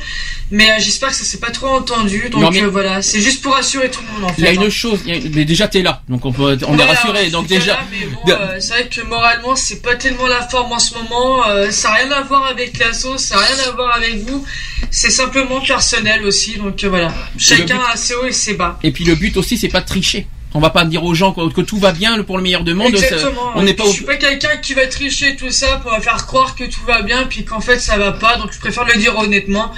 mais 0.49 0.71
euh, 0.71 0.75
j'espère 0.79 1.09
que 1.09 1.15
ça 1.15 1.23
s'est 1.23 1.39
pas 1.39 1.51
trop 1.51 1.67
entendu. 1.67 2.29
Donc 2.29 2.41
Non, 2.41 2.49
mais- 2.51 2.61
voilà, 2.61 3.01
c'est 3.01 3.21
juste 3.21 3.41
pour 3.41 3.53
rassurer 3.53 3.91
tout 3.91 4.01
le 4.07 4.13
monde 4.19 4.31
en 4.31 4.33
fait. 4.33 4.41
Il 4.41 4.43
y 4.45 4.47
a 4.47 4.51
hein. 4.51 4.63
une 4.63 4.69
chose, 4.69 4.99
y 5.05 5.11
a- 5.11 5.19
mais 5.33 5.45
déjà 5.45 5.67
t'es 5.67 5.81
là, 5.81 6.01
donc 6.07 6.25
on 6.25 6.31
peut, 6.31 6.57
on 6.67 6.77
est 6.79 6.83
rassuré. 6.83 7.29
Donc 7.29 7.47
déjà, 7.47 7.79
bon, 8.25 8.33
c'est 8.59 8.69
vrai 8.73 8.87
que 8.87 9.01
moralement, 9.01 9.55
c'est 9.55 9.81
pas 9.81 9.95
tellement 9.95 10.27
la 10.27 10.47
forme 10.47 10.71
en 10.71 10.79
ce 10.79 10.93
moment. 10.95 11.43
ça 11.71 11.89
n'a 11.89 11.95
rien 11.95 12.11
à 12.11 12.21
voir 12.21 12.45
avec 12.45 12.77
l'assaut, 12.79 13.17
ça 13.17 13.35
n'a 13.35 13.41
rien 13.41 13.67
à 13.67 13.71
voir 13.71 13.95
avec 13.95 14.23
vous. 14.25 14.45
C'est 14.89 15.11
simplement 15.11 15.61
personnel 15.61 16.25
aussi. 16.25 16.57
Donc 16.57 16.83
voilà, 16.85 17.13
chacun 17.37 17.77
but- 17.77 17.83
a 17.93 17.97
ses 17.97 18.15
hauts 18.15 18.25
et 18.25 18.31
ses 18.31 18.53
bas. 18.55 18.79
et 18.83 18.91
puis 18.91 19.03
le 19.03 19.15
but 19.15 19.35
aussi, 19.37 19.57
c'est 19.57 19.67
pas 19.67 19.81
de 19.81 19.85
tricher. 19.85 20.25
On 20.53 20.59
va 20.59 20.69
pas 20.69 20.83
dire 20.83 21.03
aux 21.05 21.13
gens 21.13 21.31
que, 21.31 21.61
tout 21.61 21.77
va 21.77 21.93
bien 21.93 22.21
pour 22.23 22.35
le 22.37 22.43
meilleur 22.43 22.63
de 22.65 22.73
monde. 22.73 22.87
Exactement. 22.89 23.31
ça- 23.31 23.51
On 23.55 23.63
n'est 23.63 23.73
pas. 23.73 23.85
Je 23.85 23.91
suis 23.91 24.03
pas 24.05 24.17
quelqu'un 24.17 24.57
qui 24.61 24.73
va 24.73 24.85
tricher 24.87 25.35
tout 25.37 25.49
ça 25.49 25.77
pour 25.77 25.91
faire 25.99 26.25
croire 26.25 26.55
que 26.55 26.65
tout 26.65 26.81
va 26.85 27.01
bien, 27.03 27.23
puis 27.29 27.45
qu'en 27.45 27.61
fait 27.61 27.79
ça 27.79 27.97
va 27.97 28.11
pas. 28.11 28.37
Donc 28.37 28.51
je 28.51 28.59
préfère 28.59 28.83
le 28.85 28.97
dire 28.99 29.17
honnêtement. 29.17 29.71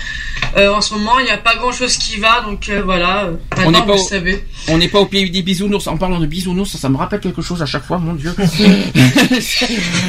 Euh, 0.58 0.72
en 0.74 0.82
ce 0.82 0.94
moment, 0.96 1.20
il 1.20 1.26
n'y 1.26 1.32
a 1.32 1.38
pas 1.38 1.56
grand 1.56 1.72
chose 1.72 1.98
qui 1.98 2.18
va, 2.18 2.42
donc 2.42 2.70
euh, 2.70 2.82
voilà. 2.84 3.26
euh, 3.26 3.34
On 3.56 3.60
n'est 3.60 3.66
Maintenant, 3.66 3.82
pas 3.86 3.94
vous 3.96 4.04
au- 4.04 4.08
savez. 4.08 4.44
On 4.68 4.78
n'est 4.78 4.88
pas 4.88 5.00
au 5.00 5.06
pays 5.06 5.30
des 5.30 5.42
bisounours. 5.42 5.88
En 5.88 5.98
parlant 5.98 6.20
de 6.20 6.26
bisounours, 6.28 6.72
ça, 6.72 6.78
ça 6.78 6.90
me 6.90 6.98
rappelle 6.98 7.20
quelque 7.22 7.42
chose 7.42 7.62
à 7.62 7.66
chaque 7.66 7.86
fois, 7.86 7.98
mon 8.00 8.14
dieu. 8.14 8.34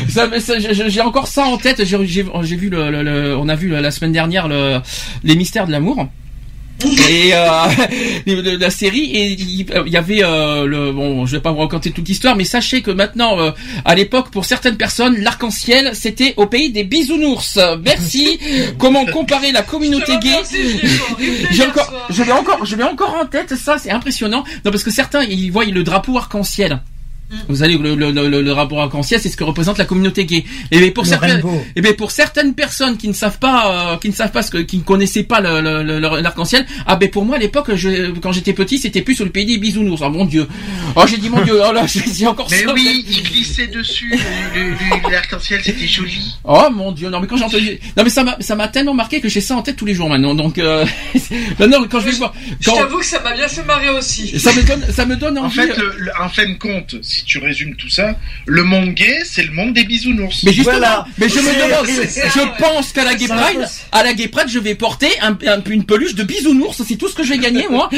Ça 0.09 0.27
me- 0.27 0.39
ça, 0.39 0.55
j'ai 0.59 1.01
encore 1.01 1.27
ça 1.27 1.45
en 1.45 1.57
tête. 1.57 1.85
J'ai 1.85 1.97
vu 2.57 2.69
le, 2.69 2.91
le- 2.91 3.03
le- 3.03 3.37
on 3.37 3.49
a 3.49 3.55
vu 3.55 3.69
la 3.69 3.81
la 3.81 3.91
semaine 3.91 4.13
dernière 4.13 4.49
le, 4.49 4.81
les 5.25 5.35
mystères 5.37 5.67
de 5.67 5.73
l'amour. 5.73 6.07
Et 6.85 7.33
euh, 7.35 8.57
la 8.59 8.71
série 8.71 9.11
et 9.17 9.33
il 9.33 9.67
il 9.87 9.93
y 9.93 9.97
avait 9.97 10.23
euh, 10.23 10.67
le 10.67 10.93
bon 10.93 11.27
je 11.27 11.37
vais 11.37 11.43
pas 11.43 11.53
vous 11.53 11.59
raconter 11.59 11.91
toute 11.91 12.07
l'histoire 12.09 12.37
mais 12.37 12.45
sachez 12.45 12.83
que 12.83 12.91
maintenant 12.91 13.39
euh, 13.39 13.51
à 13.85 13.95
l'époque 13.95 14.31
pour 14.31 14.45
certaines 14.45 14.77
personnes 14.77 15.17
l'arc-en-ciel 15.19 15.91
c'était 15.95 16.35
au 16.37 16.47
pays 16.47 16.71
des 16.71 16.85
bisounours. 16.85 17.59
Merci. 17.83 18.39
Comment 18.79 19.05
comparer 19.07 19.53
la 19.53 19.63
communauté 19.63 20.13
gay 20.19 20.37
j'ai 21.51 21.67
encore 21.67 21.93
je 22.11 22.23
l'ai 22.23 22.33
encore 22.33 22.65
je 22.65 22.77
l'ai 22.77 22.85
encore 22.85 23.17
en 23.21 23.27
tête 23.27 23.55
ça 23.55 23.79
c'est 23.79 23.91
impressionnant. 23.91 24.45
Non 24.65 24.71
parce 24.71 24.85
que 24.85 24.91
certains 24.91 25.23
ils 25.25 25.51
voient 25.51 25.65
le 25.65 25.83
drapeau 25.83 26.17
arc-en-ciel 26.19 26.81
Vous 27.49 27.57
savez, 27.57 27.77
le, 27.77 27.95
le, 27.97 28.11
le, 28.13 28.43
le 28.43 28.53
rapport 28.53 28.81
arc-en-ciel, 28.81 29.19
c'est 29.21 29.29
ce 29.29 29.37
que 29.37 29.45
représente 29.45 29.79
la 29.79 29.85
communauté 29.85 30.25
gay. 30.25 30.45
Et 30.71 30.79
bien, 30.79 30.91
pour 30.91 31.05
certaines, 31.07 31.43
et 31.75 31.81
bien, 31.81 31.93
pour 31.95 32.11
certaines 32.11 32.55
personnes 32.55 32.97
qui 32.97 33.09
ne 33.09 33.13
savent 33.13 33.39
pas, 33.39 33.95
euh, 33.95 33.97
qui 33.97 34.09
ne 34.09 34.15
savent 34.15 34.31
pas 34.31 34.43
ce 34.43 34.51
que, 34.51 34.59
qui 34.59 34.77
ne 34.79 34.83
connaissaient 34.83 35.25
pas 35.25 35.41
le, 35.41 35.61
le- 35.61 35.83
le- 35.83 35.99
le- 35.99 36.21
l'arc-en-ciel, 36.21 36.65
ah 36.87 36.97
ben 36.97 37.11
pour 37.11 37.25
moi 37.25 37.37
à 37.37 37.39
l'époque, 37.39 37.75
je, 37.75 38.11
quand 38.21 38.31
j'étais 38.33 38.53
petit, 38.53 38.79
c'était 38.79 39.01
plus 39.03 39.15
sur 39.17 39.25
le 39.25 39.31
pays 39.33 39.47
des 39.47 39.59
bisounours. 39.59 40.01
Ah 40.05 40.11
mon 40.11 40.25
dieu. 40.27 40.47
Oh 40.97 41.03
j'ai 41.09 41.17
dit 41.17 41.29
mon 41.29 41.43
dieu. 41.43 41.59
Oh 41.67 41.73
là, 41.73 41.87
j'ai 41.93 42.01
dit 42.03 42.27
encore 42.27 42.47
Mais 42.51 42.65
ça. 42.65 42.73
oui, 42.73 43.05
il 43.09 43.23
glissait 43.23 43.67
dessus. 43.67 44.13
L'arc-en-ciel, 45.11 45.61
c'était 45.65 45.87
joli. 45.87 46.35
Oh 46.45 46.69
mon 46.73 46.93
dieu, 46.93 47.09
non 47.11 47.21
mais 47.21 47.27
quand 47.27 47.37
j'ai 47.37 47.45
entendu, 47.45 47.79
non 47.97 48.05
mais 48.05 48.11
ça 48.11 48.23
m'a, 48.25 48.37
ça 48.41 48.55
m'a 48.55 48.69
tellement 48.69 48.95
marqué 48.95 49.21
que 49.21 49.29
j'ai 49.29 49.41
ça 49.41 49.57
en 49.57 49.63
tête 49.63 49.77
tous 49.77 49.87
les 49.87 49.95
jours 49.95 50.09
maintenant. 50.09 50.35
Donc 50.35 50.59
euh... 50.59 50.85
maintenant 51.59 51.85
quand 51.91 52.01
je 52.01 52.05
vais 52.07 52.13
le 52.13 52.17
voir, 52.19 52.35
Je 52.61 52.71
quand 52.71 52.77
t'avoue 52.77 52.99
que 52.99 53.05
ça 53.07 53.21
m'a 53.21 53.33
bien 53.35 53.49
fait 53.49 53.65
marrer 53.65 53.89
aussi. 53.91 54.39
ça 54.39 54.53
me 54.53 54.63
donne, 54.63 54.85
ça 54.91 55.05
me 55.07 55.17
donne 55.17 55.39
En 55.39 55.45
envie. 55.45 55.55
fait, 55.57 55.77
le, 55.77 55.95
le- 55.99 56.13
en 56.21 56.29
fin 56.29 56.47
de 56.49 56.55
compte, 56.55 56.95
si 57.15 57.25
tu 57.25 57.39
résumes 57.39 57.77
tout 57.77 57.89
ça, 57.89 58.17
le 58.47 58.63
monde 58.65 58.91
gay, 58.95 59.19
c'est 59.25 59.43
le 59.45 59.53
monde 59.53 59.73
des 59.75 59.85
bisounours. 59.85 60.43
Mais 60.45 60.53
justement, 60.53 60.77
Voilà. 60.79 61.07
mais 61.19 61.29
je 61.29 61.39
me 61.39 61.53
demande, 61.55 61.87
je 61.87 62.59
pense 62.63 62.93
qu'à 62.93 63.05
la 63.05 63.15
Gay 63.15 63.27
Pride, 63.29 63.67
à 63.93 64.03
la 64.03 64.13
Gay 64.15 64.29
Pride, 64.29 64.49
je 64.49 64.59
vais 64.59 64.75
porter 64.75 65.09
un, 65.21 65.37
un- 65.47 65.63
une 65.71 65.85
peluche 65.85 66.15
de 66.15 66.23
bisounours, 66.25 66.83
c'est 66.87 66.97
tout 66.97 67.09
ce 67.09 67.15
que 67.15 67.23
je 67.23 67.31
vais 67.31 67.39
gagner, 67.39 67.67
moi. 67.71 67.89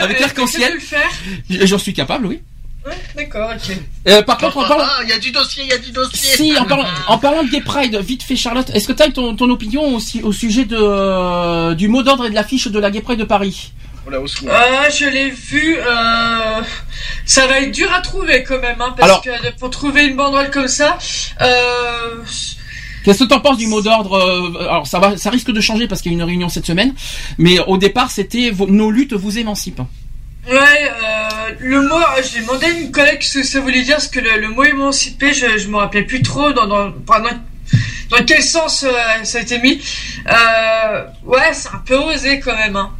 Avec 0.00 0.20
l'arc-en-ciel. 0.20 0.72
tu 0.80 0.86
peux 0.86 0.96
le 0.96 1.58
faire 1.58 1.66
J'en 1.66 1.78
suis 1.78 1.92
capable, 1.92 2.26
oui. 2.26 2.40
Ouais, 2.86 2.92
d'accord, 3.16 3.50
ok. 3.54 3.76
Euh, 4.08 4.22
par 4.22 4.36
contre, 4.36 4.58
en 4.58 4.68
parlant, 4.68 4.84
Ah, 4.86 5.00
il 5.04 5.08
y 5.08 5.12
a 5.12 5.18
du 5.18 5.30
dossier, 5.30 5.62
il 5.64 5.70
y 5.70 5.72
a 5.72 5.78
du 5.78 5.90
dossier. 5.90 6.36
si, 6.36 6.58
en 6.58 6.66
parlant, 6.66 6.84
en 7.08 7.16
parlant 7.16 7.42
de 7.42 7.48
Gay 7.48 7.62
Pride, 7.62 7.96
vite 7.96 8.22
fait, 8.22 8.36
Charlotte, 8.36 8.68
est-ce 8.74 8.86
que 8.86 8.92
tu 8.92 9.02
as 9.02 9.10
ton, 9.10 9.34
ton 9.34 9.48
opinion 9.48 9.94
aussi 9.94 10.20
au 10.22 10.32
sujet 10.32 10.66
de, 10.66 10.76
euh, 10.78 11.74
du 11.74 11.88
mot 11.88 12.02
d'ordre 12.02 12.26
et 12.26 12.30
de 12.30 12.34
l'affiche 12.34 12.68
de 12.68 12.78
la 12.78 12.90
Gay 12.90 13.00
Pride 13.00 13.18
de 13.20 13.24
Paris? 13.24 13.72
Voilà, 14.04 14.20
au 14.20 14.26
secours. 14.26 14.50
Ah, 14.52 14.88
je 14.90 15.06
l'ai 15.06 15.30
vu. 15.30 15.76
Euh... 15.78 16.62
Ça 17.26 17.46
va 17.46 17.60
être 17.60 17.72
dur 17.72 17.90
à 17.92 18.00
trouver 18.00 18.42
quand 18.44 18.60
même, 18.60 18.80
hein, 18.80 18.94
parce 18.96 19.10
Alors- 19.10 19.22
que 19.22 19.30
pour 19.58 19.70
trouver 19.70 20.04
une 20.04 20.16
banderole 20.16 20.50
comme 20.50 20.68
ça, 20.68 20.98
euh... 21.40 22.16
Qu'est-ce 23.04 23.20
que 23.20 23.24
t'en 23.28 23.40
penses 23.40 23.58
du 23.58 23.66
mot 23.66 23.80
d'ordre 23.82 24.14
euh, 24.16 24.62
Alors 24.66 24.86
ça 24.86 24.98
va, 24.98 25.16
ça 25.18 25.28
risque 25.30 25.50
de 25.50 25.60
changer 25.60 25.86
parce 25.86 26.00
qu'il 26.00 26.12
y 26.12 26.14
a 26.14 26.16
une 26.18 26.22
réunion 26.22 26.48
cette 26.48 26.64
semaine, 26.66 26.94
mais 27.36 27.58
au 27.60 27.76
départ 27.76 28.10
c'était 28.10 28.50
nos 28.68 28.90
luttes 28.90 29.12
vous 29.12 29.38
émancipent. 29.38 29.82
ouais, 30.50 30.56
euh, 30.56 31.28
le 31.60 31.82
mot. 31.86 32.00
J'ai 32.32 32.40
demandé 32.40 32.64
à 32.66 32.70
une 32.70 32.90
collègue 32.92 33.22
ce 33.22 33.38
que 33.40 33.44
ça 33.44 33.60
voulait 33.60 33.82
dire, 33.82 33.96
parce 33.96 34.08
que 34.08 34.20
le, 34.20 34.38
le 34.40 34.48
mot 34.48 34.64
émancipé, 34.64 35.34
je, 35.34 35.58
je 35.58 35.68
me 35.68 35.76
rappelais 35.76 36.02
plus 36.04 36.22
trop 36.22 36.52
dans 36.52 36.66
dans, 36.66 36.88
dans, 36.90 37.20
dans 38.10 38.24
quel 38.26 38.42
sens 38.42 38.84
euh, 38.84 38.90
ça 39.24 39.38
a 39.38 39.40
été 39.42 39.58
mis. 39.58 39.82
Euh... 40.30 41.04
Ouais, 41.24 41.52
c'est 41.52 41.68
un 41.68 41.82
peu 41.84 41.96
osé 41.96 42.40
quand 42.40 42.56
même. 42.56 42.76
Hein. 42.76 42.90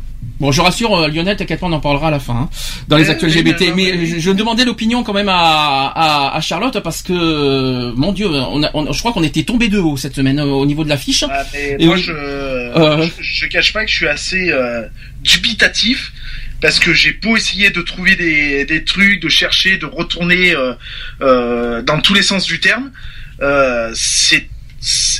Bon, 0.40 0.50
je 0.50 0.60
rassure 0.60 0.94
euh, 0.96 1.08
Lionel, 1.08 1.36
t'inquiète 1.36 1.60
pas, 1.60 1.66
on 1.66 1.72
en 1.72 1.80
parlera 1.80 2.08
à 2.08 2.10
la 2.10 2.18
fin 2.18 2.34
hein, 2.34 2.48
dans 2.88 2.96
les 2.96 3.08
oui, 3.08 3.14
LGBT. 3.16 3.72
mais 3.76 4.04
je, 4.06 4.18
je 4.18 4.30
demandais 4.32 4.64
l'opinion 4.64 5.04
quand 5.04 5.12
même 5.12 5.28
à, 5.28 5.86
à, 5.94 6.36
à 6.36 6.40
Charlotte 6.40 6.80
parce 6.80 7.02
que 7.02 7.12
euh, 7.12 7.92
mon 7.94 8.12
Dieu, 8.12 8.26
on 8.28 8.62
a, 8.64 8.70
on- 8.74 8.92
je 8.92 8.98
crois 8.98 9.12
qu'on 9.12 9.22
était 9.22 9.44
tombé 9.44 9.68
de 9.68 9.78
haut 9.78 9.96
cette 9.96 10.14
semaine 10.16 10.40
euh, 10.40 10.44
au 10.46 10.66
niveau 10.66 10.82
de 10.82 10.88
l'affiche. 10.88 11.24
Ah, 11.30 11.44
Et 11.78 11.86
moi, 11.86 11.94
oui. 11.94 12.02
je, 12.02 12.12
Euh. 12.12 13.06
je, 13.20 13.22
je 13.22 13.46
cache 13.46 13.72
pas 13.72 13.84
que 13.84 13.90
je 13.90 13.96
suis 13.96 14.08
assez 14.08 14.50
euh, 14.50 14.82
dubitatif 15.22 16.12
parce 16.60 16.78
que 16.80 16.92
j'ai 16.92 17.12
beau 17.12 17.36
essayer 17.36 17.70
de 17.70 17.80
trouver 17.82 18.16
des, 18.16 18.64
des 18.64 18.84
trucs, 18.84 19.20
de 19.22 19.28
chercher, 19.28 19.76
de 19.76 19.86
retourner 19.86 20.54
euh, 20.54 20.72
euh, 21.20 21.82
dans 21.82 22.00
tous 22.00 22.14
les 22.14 22.22
sens 22.22 22.44
du 22.44 22.58
terme. 22.60 22.90
Euh, 23.42 23.90
c'est- 23.94 24.48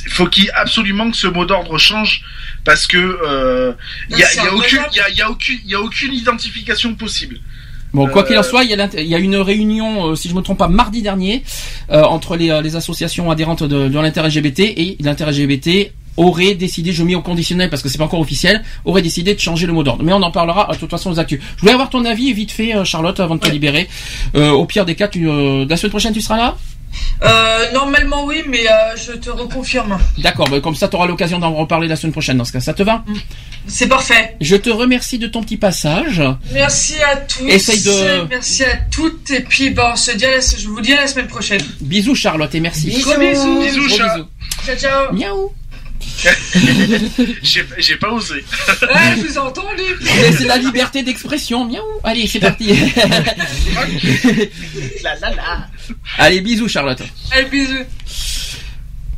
faut 0.09 0.27
qu'il 0.27 0.49
absolument 0.51 1.09
que 1.09 1.17
ce 1.17 1.27
mot 1.27 1.45
d'ordre 1.45 1.77
change 1.77 2.21
parce 2.63 2.87
que 2.87 2.97
euh, 2.97 3.73
il 4.09 4.17
y 4.17 4.23
a, 4.23 4.33
y 4.33 4.39
a 4.39 4.43
un 4.51 4.55
aucune 4.55 4.79
y 4.93 4.99
a, 4.99 5.09
y 5.09 5.21
a 5.21 5.29
aucune 5.29 5.59
il 5.63 5.71
y 5.71 5.75
a 5.75 5.81
aucune 5.81 6.13
identification 6.13 6.93
possible. 6.95 7.39
Bon, 7.93 8.07
quoi 8.07 8.23
Euh, 8.23 8.25
qu'il 8.27 8.37
en 8.37 8.43
soit, 8.43 8.63
il 8.65 8.69
y 8.71 9.15
a, 9.15 9.19
une 9.19 9.37
réunion, 9.37 10.09
euh, 10.11 10.15
si 10.15 10.27
je 10.27 10.35
me 10.35 10.41
trompe 10.41 10.57
pas, 10.57 10.67
mardi 10.67 11.01
dernier, 11.01 11.43
euh, 11.91 12.03
entre 12.03 12.35
les, 12.35 12.49
euh, 12.49 12.61
les 12.61 12.75
associations 12.75 13.31
adhérentes 13.31 13.63
de, 13.63 13.87
de 13.87 13.99
l'inter-LGBT 13.99 14.59
et 14.59 14.97
l'inter-LGBT 14.99 15.93
aurait 16.17 16.55
décidé, 16.55 16.91
je 16.91 17.03
mets 17.03 17.15
au 17.15 17.21
conditionnel 17.21 17.69
parce 17.69 17.81
que 17.81 17.89
c'est 17.89 17.97
pas 17.97 18.05
encore 18.05 18.19
officiel, 18.19 18.63
aurait 18.85 19.01
décidé 19.01 19.33
de 19.33 19.39
changer 19.39 19.67
le 19.67 19.73
mot 19.73 19.83
d'ordre. 19.83 20.03
Mais 20.03 20.13
on 20.13 20.21
en 20.21 20.31
parlera 20.31 20.69
euh, 20.69 20.73
de 20.73 20.79
toute 20.79 20.89
façon 20.89 21.11
aux 21.11 21.19
actus. 21.19 21.39
Je 21.55 21.61
voulais 21.61 21.73
avoir 21.73 21.89
ton 21.89 22.05
avis 22.05 22.31
vite 22.33 22.51
fait, 22.51 22.75
euh, 22.75 22.83
Charlotte, 22.83 23.19
avant 23.19 23.35
de 23.35 23.39
te 23.41 23.49
libérer. 23.49 23.87
Euh, 24.35 24.49
au 24.51 24.65
pire 24.65 24.85
des 24.85 24.95
cas, 24.95 25.07
tu, 25.07 25.29
euh, 25.29 25.65
la 25.69 25.77
semaine 25.77 25.91
prochaine, 25.91 26.13
tu 26.13 26.21
seras 26.21 26.37
là? 26.37 26.57
Euh, 27.23 27.71
normalement 27.73 28.25
oui, 28.25 28.43
mais 28.47 28.67
euh, 28.69 28.95
je 28.97 29.13
te 29.13 29.29
reconfirme. 29.29 29.97
D'accord, 30.17 30.49
bah, 30.49 30.59
comme 30.59 30.75
ça, 30.75 30.87
tu 30.87 30.95
auras 30.95 31.07
l'occasion 31.07 31.39
d'en 31.39 31.53
reparler 31.53 31.87
la 31.87 31.95
semaine 31.95 32.11
prochaine 32.11 32.37
dans 32.37 32.45
ce 32.45 32.51
cas. 32.51 32.59
Ça 32.59 32.73
te 32.73 32.83
va? 32.83 33.03
C'est 33.67 33.87
parfait. 33.87 34.35
Je 34.41 34.55
te 34.57 34.69
remercie 34.69 35.17
de 35.17 35.27
ton 35.27 35.41
petit 35.41 35.57
passage. 35.57 36.21
Merci 36.51 36.95
à 37.01 37.15
tous. 37.17 37.47
Essaye 37.47 37.81
de- 37.81 38.27
Merci 38.29 38.63
à 38.63 38.75
toutes. 38.91 39.31
Et 39.31 39.41
puis, 39.41 39.69
bon, 39.71 39.83
on 39.93 39.95
se 39.95 40.11
dit 40.11 40.25
la- 40.25 40.39
je 40.39 40.67
vous 40.67 40.81
dis 40.81 40.93
à 40.93 41.01
la 41.01 41.07
semaine 41.07 41.27
prochaine. 41.27 41.61
Bisous, 41.81 42.15
Charlotte, 42.15 42.53
et 42.53 42.59
merci. 42.59 42.89
Gros 43.01 43.17
bisous. 43.17 43.59
Bisous, 43.61 43.87
Gros 43.87 43.97
bisous. 43.97 44.27
Ciao, 44.65 44.75
ciao. 44.77 45.13
Miaou. 45.13 45.51
J'ai 47.43 47.95
pas 47.97 48.11
osé. 48.11 48.43
Ouais, 48.81 49.15
je 49.17 49.21
vous 49.21 49.33
ai 49.35 49.37
entendu. 49.37 49.83
Mais 50.01 50.31
C'est 50.31 50.45
la 50.45 50.57
liberté 50.57 51.03
d'expression. 51.03 51.65
Miaou. 51.65 51.83
Allez, 52.03 52.27
c'est 52.27 52.39
parti. 52.39 52.67
La 55.03 55.15
la 55.19 55.29
la. 55.31 55.67
Allez, 56.17 56.41
bisous, 56.41 56.67
Charlotte. 56.67 57.01
Allez, 57.31 57.45
bisous. 57.49 57.83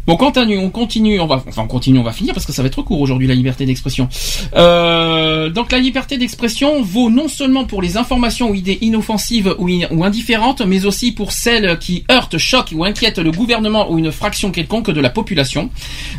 Bon, 0.08 0.16
continue, 0.16 0.58
on 0.58 0.70
continue, 0.70 1.20
on 1.20 1.28
va, 1.28 1.44
enfin, 1.46 1.64
on 1.64 1.68
continue, 1.68 2.00
on 2.00 2.04
va 2.04 2.14
finir 2.14 2.34
parce 2.34 2.46
que 2.46 2.54
ça 2.54 2.62
va 2.62 2.68
être 2.68 2.82
court 2.82 3.02
aujourd'hui 3.02 3.28
la 3.28 3.36
liberté 3.36 3.66
d'expression. 3.66 4.08
Euh, 4.56 5.50
donc 5.50 5.70
la 5.70 5.80
liberté 5.80 6.18
d'expression 6.18 6.82
vaut 6.82 7.10
non 7.10 7.28
seulement 7.28 7.66
pour 7.66 7.82
les 7.82 7.98
informations 7.98 8.52
ou 8.52 8.56
idées 8.56 8.78
inoffensives 8.80 9.54
ou, 9.60 9.70
ou 9.70 10.04
indifférentes, 10.06 10.62
mais 10.62 10.86
aussi 10.86 11.12
pour 11.12 11.34
celles 11.34 11.78
qui 11.80 12.06
heurtent, 12.10 12.38
choquent 12.38 12.72
ou 12.74 12.86
inquiètent 12.86 13.20
le 13.20 13.34
gouvernement 13.34 13.92
ou 13.92 14.00
une 14.00 14.14
fraction 14.14 14.50
quelconque 14.50 14.92
de 14.92 15.02
la 15.02 15.10
population. 15.10 15.70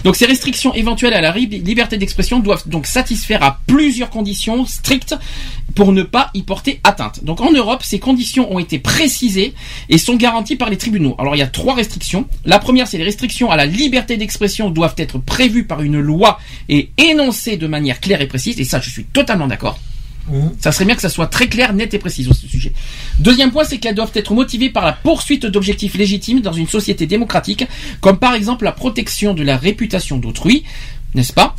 Donc 0.05 0.16
ces 0.16 0.27
restrictions 0.27 0.74
éventuelles 0.74 1.15
à 1.15 1.23
la 1.23 1.35
liberté 1.35 1.97
d'expression 1.97 2.40
doivent 2.40 2.69
donc 2.69 2.86
satisfaire 2.86 3.43
à 3.43 3.60
plusieurs 3.66 4.10
conditions 4.10 4.66
strictes 4.66 5.16
pour 5.74 5.93
ne 5.93 6.02
pas 6.02 6.31
y 6.35 6.43
porter 6.43 6.81
atteinte. 6.85 7.24
Donc 7.24 7.40
en 7.40 7.52
Europe, 7.52 7.82
ces 7.82 8.01
conditions 8.01 8.52
ont 8.52 8.59
été 8.59 8.78
précisées 8.78 9.55
et 9.89 9.97
sont 9.97 10.16
garanties 10.16 10.56
par 10.56 10.69
les 10.69 10.77
tribunaux. 10.77 11.15
Alors 11.19 11.36
il 11.36 11.39
y 11.39 11.43
a 11.43 11.47
trois 11.47 11.74
restrictions. 11.74 12.27
La 12.44 12.59
première, 12.59 12.86
c'est 12.86 12.98
les 12.98 13.05
restrictions 13.05 13.51
à 13.51 13.56
la 13.56 13.66
liberté 13.79 14.17
d'expression 14.17 14.71
doivent 14.71 14.95
être 14.99 15.19
prévues 15.19 15.65
par 15.65 15.81
une 15.83 16.01
loi 16.01 16.39
et 16.69 16.91
énoncées 16.99 17.57
de 17.57 17.67
manière 17.67 18.01
claire 18.01 18.21
et 18.21 18.27
précise. 18.27 18.61
Et 18.61 18.65
ça, 18.65 18.81
je 18.81 18.91
suis 18.91 19.05
totalement 19.05 19.47
d'accord. 19.47 19.79
Ça 20.61 20.73
serait 20.73 20.85
bien 20.85 20.95
que 20.95 21.01
ça 21.01 21.09
soit 21.09 21.27
très 21.27 21.49
clair, 21.49 21.73
net 21.73 21.95
et 21.95 21.99
précis 21.99 22.25
sur 22.25 22.35
ce 22.35 22.47
sujet. 22.47 22.73
Deuxième 23.19 23.51
point, 23.51 23.65
c'est 23.65 23.79
qu'elles 23.79 23.95
doivent 23.95 24.13
être 24.15 24.35
motivées 24.35 24.69
par 24.69 24.85
la 24.85 24.93
poursuite 24.93 25.47
d'objectifs 25.47 25.95
légitimes 25.95 26.41
dans 26.41 26.53
une 26.53 26.69
société 26.69 27.07
démocratique, 27.07 27.65
comme 28.03 28.19
par 28.19 28.35
exemple 28.35 28.65
la 28.65 28.73
protection 28.73 29.33
de 29.33 29.43
la 29.43 29.57
réputation 29.57 30.19
d'autrui, 30.19 30.65
n'est-ce 31.15 31.33
pas? 31.33 31.57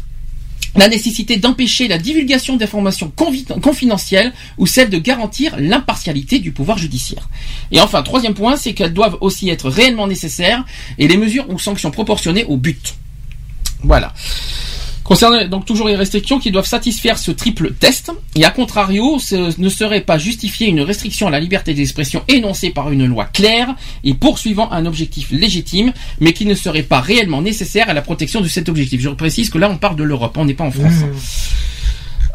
La 0.76 0.88
nécessité 0.88 1.38
d'empêcher 1.38 1.88
la 1.88 1.98
divulgation 1.98 2.56
d'informations 2.56 3.12
confi- 3.16 3.60
confidentielles 3.60 4.34
ou 4.58 4.68
celle 4.68 4.90
de 4.90 4.98
garantir 4.98 5.56
l'impartialité 5.58 6.40
du 6.40 6.52
pouvoir 6.52 6.78
judiciaire. 6.78 7.30
Et 7.72 7.80
enfin, 7.80 8.04
troisième 8.04 8.34
point, 8.34 8.56
c'est 8.56 8.74
qu'elles 8.74 8.94
doivent 8.94 9.18
aussi 9.22 9.50
être 9.50 9.70
réellement 9.70 10.08
nécessaires 10.08 10.64
et 10.98 11.08
les 11.08 11.18
mesures 11.18 11.50
ou 11.50 11.58
sanctions 11.60 11.92
proportionnées 11.92 12.46
au 12.46 12.58
but. 12.58 12.96
Voilà. 13.84 14.14
Concernant 15.10 15.44
donc 15.48 15.66
toujours 15.66 15.88
les 15.88 15.96
restrictions 15.96 16.38
qui 16.38 16.52
doivent 16.52 16.68
satisfaire 16.68 17.18
ce 17.18 17.32
triple 17.32 17.74
test, 17.74 18.12
et 18.36 18.46
à 18.46 18.52
contrario, 18.52 19.18
ce 19.18 19.60
ne 19.60 19.68
serait 19.68 20.02
pas 20.02 20.20
justifier 20.20 20.68
une 20.68 20.82
restriction 20.82 21.26
à 21.26 21.32
la 21.32 21.40
liberté 21.40 21.74
d'expression 21.74 22.24
énoncée 22.28 22.70
par 22.70 22.92
une 22.92 23.08
loi 23.08 23.26
claire 23.26 23.74
et 24.04 24.14
poursuivant 24.14 24.72
un 24.72 24.86
objectif 24.86 25.32
légitime, 25.32 25.94
mais 26.20 26.32
qui 26.32 26.46
ne 26.46 26.54
serait 26.54 26.84
pas 26.84 27.02
réellement 27.02 27.42
nécessaire 27.42 27.90
à 27.90 27.96
la 27.96 28.04
protection 28.04 28.40
de 28.40 28.48
cet 28.48 28.70
objectif. 28.70 29.02
Je 29.02 29.10
précise 29.10 29.50
que 29.50 29.58
là 29.58 29.68
on 29.72 29.78
parle 29.78 29.96
de 29.96 30.04
l'Europe, 30.04 30.38
on 30.38 30.46
n'est 30.46 30.54
pas 30.54 30.66
en 30.66 30.70
France. 30.72 30.94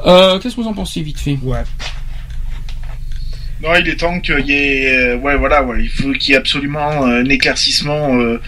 Euh, 0.05 0.41
Qu'est-ce 0.41 0.57
que 0.57 0.61
vous 0.61 0.67
en 0.67 0.75
pensez 0.75 1.01
vite 1.01 1.21
fait? 1.21 1.39
Ouais. 1.45 1.63
Non, 3.63 3.69
il 3.79 3.89
est 3.89 3.95
temps 3.95 4.19
qu'il 4.19 4.47
y 4.49 4.53
ait, 4.53 4.89
euh, 4.89 5.17
ouais, 5.19 5.37
voilà, 5.37 5.63
ouais, 5.63 5.85
il 5.85 5.89
faut 5.89 6.11
qu'il 6.11 6.31
y 6.31 6.33
ait 6.33 6.39
absolument 6.39 7.07
euh, 7.07 7.21
un 7.21 7.25
éclaircissement 7.27 8.17
euh, 8.19 8.41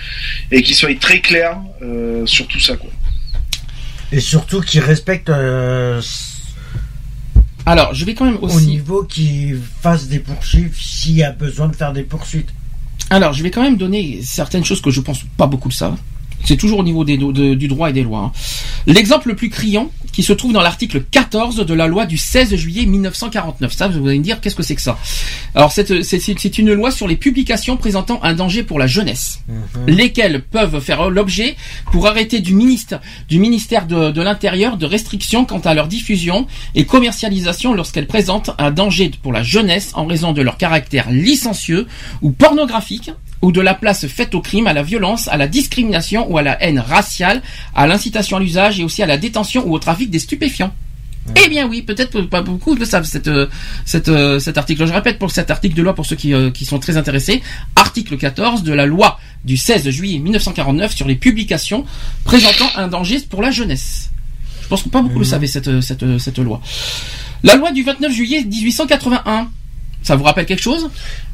et 0.50 0.62
qu'il 0.64 0.74
soit 0.74 0.98
très 0.98 1.20
clair 1.20 1.58
euh, 1.80 2.26
sur 2.26 2.48
tout 2.48 2.58
ça, 2.58 2.76
quoi. 2.76 2.90
Et 4.12 4.20
surtout 4.20 4.60
qu'ils 4.60 4.80
respectent 4.80 5.30
euh, 5.30 6.00
Alors, 7.64 7.92
je 7.94 8.04
vais 8.04 8.14
quand 8.14 8.24
même 8.26 8.38
au 8.40 8.46
aussi. 8.46 8.66
niveau 8.66 9.02
qu'ils 9.04 9.60
fassent 9.82 10.06
des 10.08 10.20
poursuites 10.20 10.74
s'il 10.74 11.16
y 11.16 11.22
a 11.24 11.32
besoin 11.32 11.68
de 11.68 11.74
faire 11.76 11.92
des 11.92 12.02
poursuites. 12.02 12.50
Alors, 13.10 13.32
je 13.32 13.42
vais 13.42 13.50
quand 13.50 13.62
même 13.62 13.76
donner 13.76 14.20
certaines 14.22 14.64
choses 14.64 14.80
que 14.80 14.90
je 14.90 15.00
pense 15.00 15.20
pas 15.36 15.46
beaucoup 15.46 15.68
de 15.68 15.74
ça. 15.74 15.96
C'est 16.44 16.56
toujours 16.56 16.78
au 16.80 16.84
niveau 16.84 17.04
des, 17.04 17.18
de- 17.18 17.54
du 17.54 17.66
droit 17.68 17.90
et 17.90 17.92
des 17.92 18.02
lois. 18.04 18.20
hein. 18.20 18.32
L'exemple 18.86 19.28
le 19.28 19.36
plus 19.36 19.50
criant, 19.50 19.90
qui 20.16 20.22
se 20.22 20.32
trouve 20.32 20.54
dans 20.54 20.62
l'article 20.62 21.02
14 21.02 21.56
de 21.56 21.74
la 21.74 21.86
loi 21.86 22.06
du 22.06 22.16
16 22.16 22.56
juillet 22.56 22.86
1949. 22.86 23.70
Ça, 23.70 23.88
vous 23.88 24.08
allez 24.08 24.18
me 24.18 24.24
dire, 24.24 24.40
qu'est-ce 24.40 24.56
que 24.56 24.62
c'est 24.62 24.74
que 24.74 24.80
ça? 24.80 24.96
Alors, 25.54 25.70
c'est 25.72 26.58
une 26.58 26.72
loi 26.72 26.90
sur 26.90 27.06
les 27.06 27.16
publications 27.16 27.76
présentant 27.76 28.18
un 28.22 28.32
danger 28.32 28.62
pour 28.62 28.78
la 28.78 28.86
jeunesse, 28.86 29.40
lesquelles 29.86 30.40
peuvent 30.40 30.80
faire 30.80 31.10
l'objet, 31.10 31.54
pour 31.92 32.06
arrêter 32.06 32.40
du 32.40 32.54
ministère, 32.54 33.02
du 33.28 33.38
ministère 33.38 33.86
de, 33.86 34.10
de 34.10 34.22
l'Intérieur, 34.22 34.78
de 34.78 34.86
restrictions 34.86 35.44
quant 35.44 35.58
à 35.58 35.74
leur 35.74 35.86
diffusion 35.86 36.46
et 36.74 36.86
commercialisation 36.86 37.74
lorsqu'elles 37.74 38.06
présentent 38.06 38.52
un 38.56 38.70
danger 38.70 39.10
pour 39.22 39.34
la 39.34 39.42
jeunesse 39.42 39.90
en 39.92 40.06
raison 40.06 40.32
de 40.32 40.40
leur 40.40 40.56
caractère 40.56 41.10
licencieux 41.10 41.86
ou 42.22 42.30
pornographique 42.30 43.10
ou 43.42 43.52
de 43.52 43.60
la 43.60 43.74
place 43.74 44.06
faite 44.06 44.34
au 44.34 44.40
crime, 44.40 44.66
à 44.66 44.72
la 44.72 44.82
violence, 44.82 45.28
à 45.28 45.36
la 45.36 45.46
discrimination 45.46 46.30
ou 46.30 46.38
à 46.38 46.42
la 46.42 46.62
haine 46.62 46.78
raciale, 46.78 47.42
à 47.74 47.86
l'incitation 47.86 48.36
à 48.36 48.40
l'usage 48.40 48.80
et 48.80 48.84
aussi 48.84 49.02
à 49.02 49.06
la 49.06 49.18
détention 49.18 49.66
ou 49.66 49.74
au 49.74 49.78
trafic 49.78 50.10
des 50.10 50.18
stupéfiants. 50.18 50.72
Eh 51.44 51.48
bien 51.48 51.66
oui, 51.66 51.82
peut-être 51.82 52.12
que 52.12 52.18
pas 52.18 52.42
beaucoup 52.42 52.74
le 52.74 52.84
savent 52.84 53.04
cette, 53.04 53.28
euh, 53.28 53.48
cette, 53.84 54.08
euh, 54.08 54.38
cet 54.38 54.58
article. 54.58 54.86
Je 54.86 54.92
répète 54.92 55.18
pour 55.18 55.30
cet 55.30 55.50
article 55.50 55.74
de 55.74 55.82
loi 55.82 55.94
pour 55.94 56.06
ceux 56.06 56.16
qui, 56.16 56.32
euh, 56.32 56.50
qui 56.50 56.64
sont 56.64 56.78
très 56.78 56.96
intéressés. 56.96 57.42
Article 57.74 58.16
14 58.16 58.62
de 58.62 58.72
la 58.72 58.86
loi 58.86 59.18
du 59.44 59.56
16 59.56 59.88
juillet 59.90 60.18
1949 60.18 60.94
sur 60.94 61.08
les 61.08 61.16
publications 61.16 61.84
présentant 62.24 62.68
un 62.76 62.88
danger 62.88 63.18
pour 63.28 63.42
la 63.42 63.50
jeunesse. 63.50 64.10
Je 64.62 64.68
pense 64.68 64.82
que 64.82 64.88
pas 64.88 65.02
beaucoup 65.02 65.18
le 65.18 65.24
savaient 65.24 65.46
cette, 65.46 65.80
cette, 65.80 66.18
cette 66.18 66.38
loi. 66.38 66.60
La 67.42 67.56
loi 67.56 67.72
du 67.72 67.82
29 67.82 68.12
juillet 68.12 68.44
1881. 68.44 69.50
Ça 70.06 70.14
vous 70.14 70.22
rappelle 70.22 70.46
quelque 70.46 70.62
chose? 70.62 70.88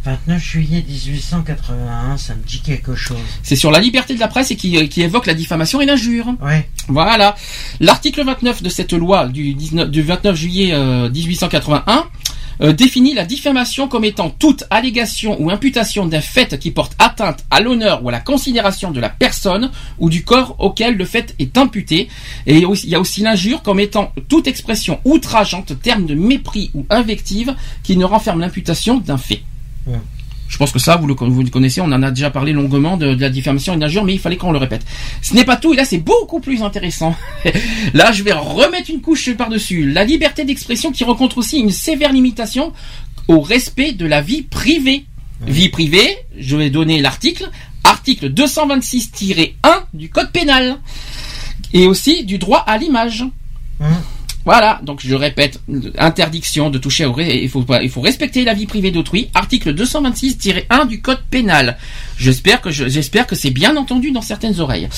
29 0.06 0.42
juillet 0.42 0.82
1881, 0.88 2.16
ça 2.16 2.34
me 2.34 2.42
dit 2.42 2.62
quelque 2.62 2.94
chose. 2.94 3.18
C'est 3.42 3.54
sur 3.54 3.70
la 3.70 3.78
liberté 3.78 4.14
de 4.14 4.18
la 4.18 4.28
presse 4.28 4.50
et 4.50 4.56
qui, 4.56 4.78
euh, 4.78 4.86
qui 4.86 5.02
évoque 5.02 5.26
la 5.26 5.34
diffamation 5.34 5.82
et 5.82 5.84
l'injure. 5.84 6.24
Ouais. 6.40 6.66
Voilà. 6.88 7.36
L'article 7.80 8.24
29 8.24 8.62
de 8.62 8.70
cette 8.70 8.94
loi 8.94 9.28
du, 9.28 9.52
19 9.52 9.90
du 9.90 10.00
29 10.00 10.34
juillet 10.34 10.72
euh, 10.72 11.10
1881 11.10 12.06
euh, 12.60 12.72
définit 12.72 13.14
la 13.14 13.24
diffamation 13.24 13.88
comme 13.88 14.04
étant 14.04 14.30
toute 14.30 14.64
allégation 14.70 15.40
ou 15.40 15.50
imputation 15.50 16.06
d'un 16.06 16.20
fait 16.20 16.58
qui 16.58 16.70
porte 16.70 16.94
atteinte 16.98 17.44
à 17.50 17.60
l'honneur 17.60 18.04
ou 18.04 18.08
à 18.08 18.12
la 18.12 18.20
considération 18.20 18.90
de 18.90 19.00
la 19.00 19.08
personne 19.08 19.70
ou 19.98 20.10
du 20.10 20.24
corps 20.24 20.56
auquel 20.58 20.96
le 20.96 21.04
fait 21.04 21.34
est 21.38 21.56
imputé. 21.56 22.08
Et 22.46 22.58
il 22.58 22.88
y 22.88 22.94
a 22.94 23.00
aussi 23.00 23.22
l'injure 23.22 23.62
comme 23.62 23.80
étant 23.80 24.12
toute 24.28 24.46
expression 24.46 25.00
outrageante, 25.04 25.80
terme 25.80 26.06
de 26.06 26.14
mépris 26.14 26.70
ou 26.74 26.86
invective 26.90 27.54
qui 27.82 27.96
ne 27.96 28.04
renferme 28.04 28.40
l'imputation 28.40 28.98
d'un 28.98 29.18
fait. 29.18 29.42
Je 30.52 30.58
pense 30.58 30.70
que 30.70 30.78
ça, 30.78 30.96
vous 30.96 31.06
le, 31.06 31.14
vous 31.14 31.42
le 31.42 31.48
connaissez, 31.48 31.80
on 31.80 31.86
en 31.86 32.02
a 32.02 32.10
déjà 32.10 32.30
parlé 32.30 32.52
longuement 32.52 32.98
de, 32.98 33.14
de 33.14 33.20
la 33.20 33.30
diffamation 33.30 33.72
et 33.72 33.76
de 33.76 33.80
l'injure, 33.80 34.04
mais 34.04 34.12
il 34.12 34.18
fallait 34.18 34.36
qu'on 34.36 34.52
le 34.52 34.58
répète. 34.58 34.84
Ce 35.22 35.34
n'est 35.34 35.46
pas 35.46 35.56
tout, 35.56 35.72
et 35.72 35.76
là 35.76 35.86
c'est 35.86 35.96
beaucoup 35.96 36.40
plus 36.40 36.62
intéressant. 36.62 37.16
là, 37.94 38.12
je 38.12 38.22
vais 38.22 38.32
remettre 38.32 38.90
une 38.90 39.00
couche 39.00 39.34
par-dessus. 39.34 39.90
La 39.90 40.04
liberté 40.04 40.44
d'expression 40.44 40.92
qui 40.92 41.04
rencontre 41.04 41.38
aussi 41.38 41.58
une 41.58 41.70
sévère 41.70 42.12
limitation 42.12 42.74
au 43.28 43.40
respect 43.40 43.92
de 43.92 44.04
la 44.04 44.20
vie 44.20 44.42
privée. 44.42 45.06
Vie 45.46 45.70
privée, 45.70 46.18
je 46.38 46.54
vais 46.56 46.68
donner 46.68 47.00
l'article, 47.00 47.50
article 47.82 48.30
226-1 48.30 49.54
du 49.94 50.10
Code 50.10 50.32
pénal. 50.32 50.76
Et 51.72 51.86
aussi 51.86 52.24
du 52.24 52.36
droit 52.36 52.58
à 52.58 52.76
l'image. 52.76 53.24
Voilà, 54.44 54.80
donc 54.82 55.00
je 55.04 55.14
répète, 55.14 55.60
interdiction 55.98 56.68
de 56.68 56.78
toucher 56.78 57.04
au 57.04 57.16
il 57.18 57.48
faut 57.48 57.64
il 57.80 57.90
faut 57.90 58.00
respecter 58.00 58.44
la 58.44 58.54
vie 58.54 58.66
privée 58.66 58.90
d'autrui, 58.90 59.30
article 59.34 59.72
226-1 59.74 60.86
du 60.88 61.00
code 61.00 61.20
pénal. 61.30 61.78
J'espère 62.18 62.60
que 62.60 62.70
je- 62.70 62.88
j'espère 62.88 63.26
que 63.28 63.36
c'est 63.36 63.50
bien 63.50 63.76
entendu 63.76 64.10
dans 64.10 64.22
certaines 64.22 64.58
oreilles. 64.58 64.88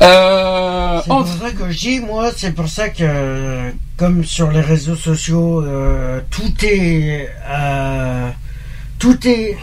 Euh, 0.00 1.00
C'est 1.02 1.08
pour 1.08 1.26
ça 1.26 1.50
que 1.50 1.70
je 1.70 1.78
dis, 1.78 2.00
moi, 2.00 2.30
c'est 2.36 2.52
pour 2.54 2.68
ça 2.68 2.88
que, 2.90 3.72
comme 3.96 4.24
sur 4.24 4.50
les 4.52 4.60
réseaux 4.60 4.94
sociaux, 4.94 5.60
euh, 5.64 6.20
tout 6.30 6.52
est, 6.64 7.28
euh, 7.48 8.30
tout 9.00 9.18
est, 9.26 9.56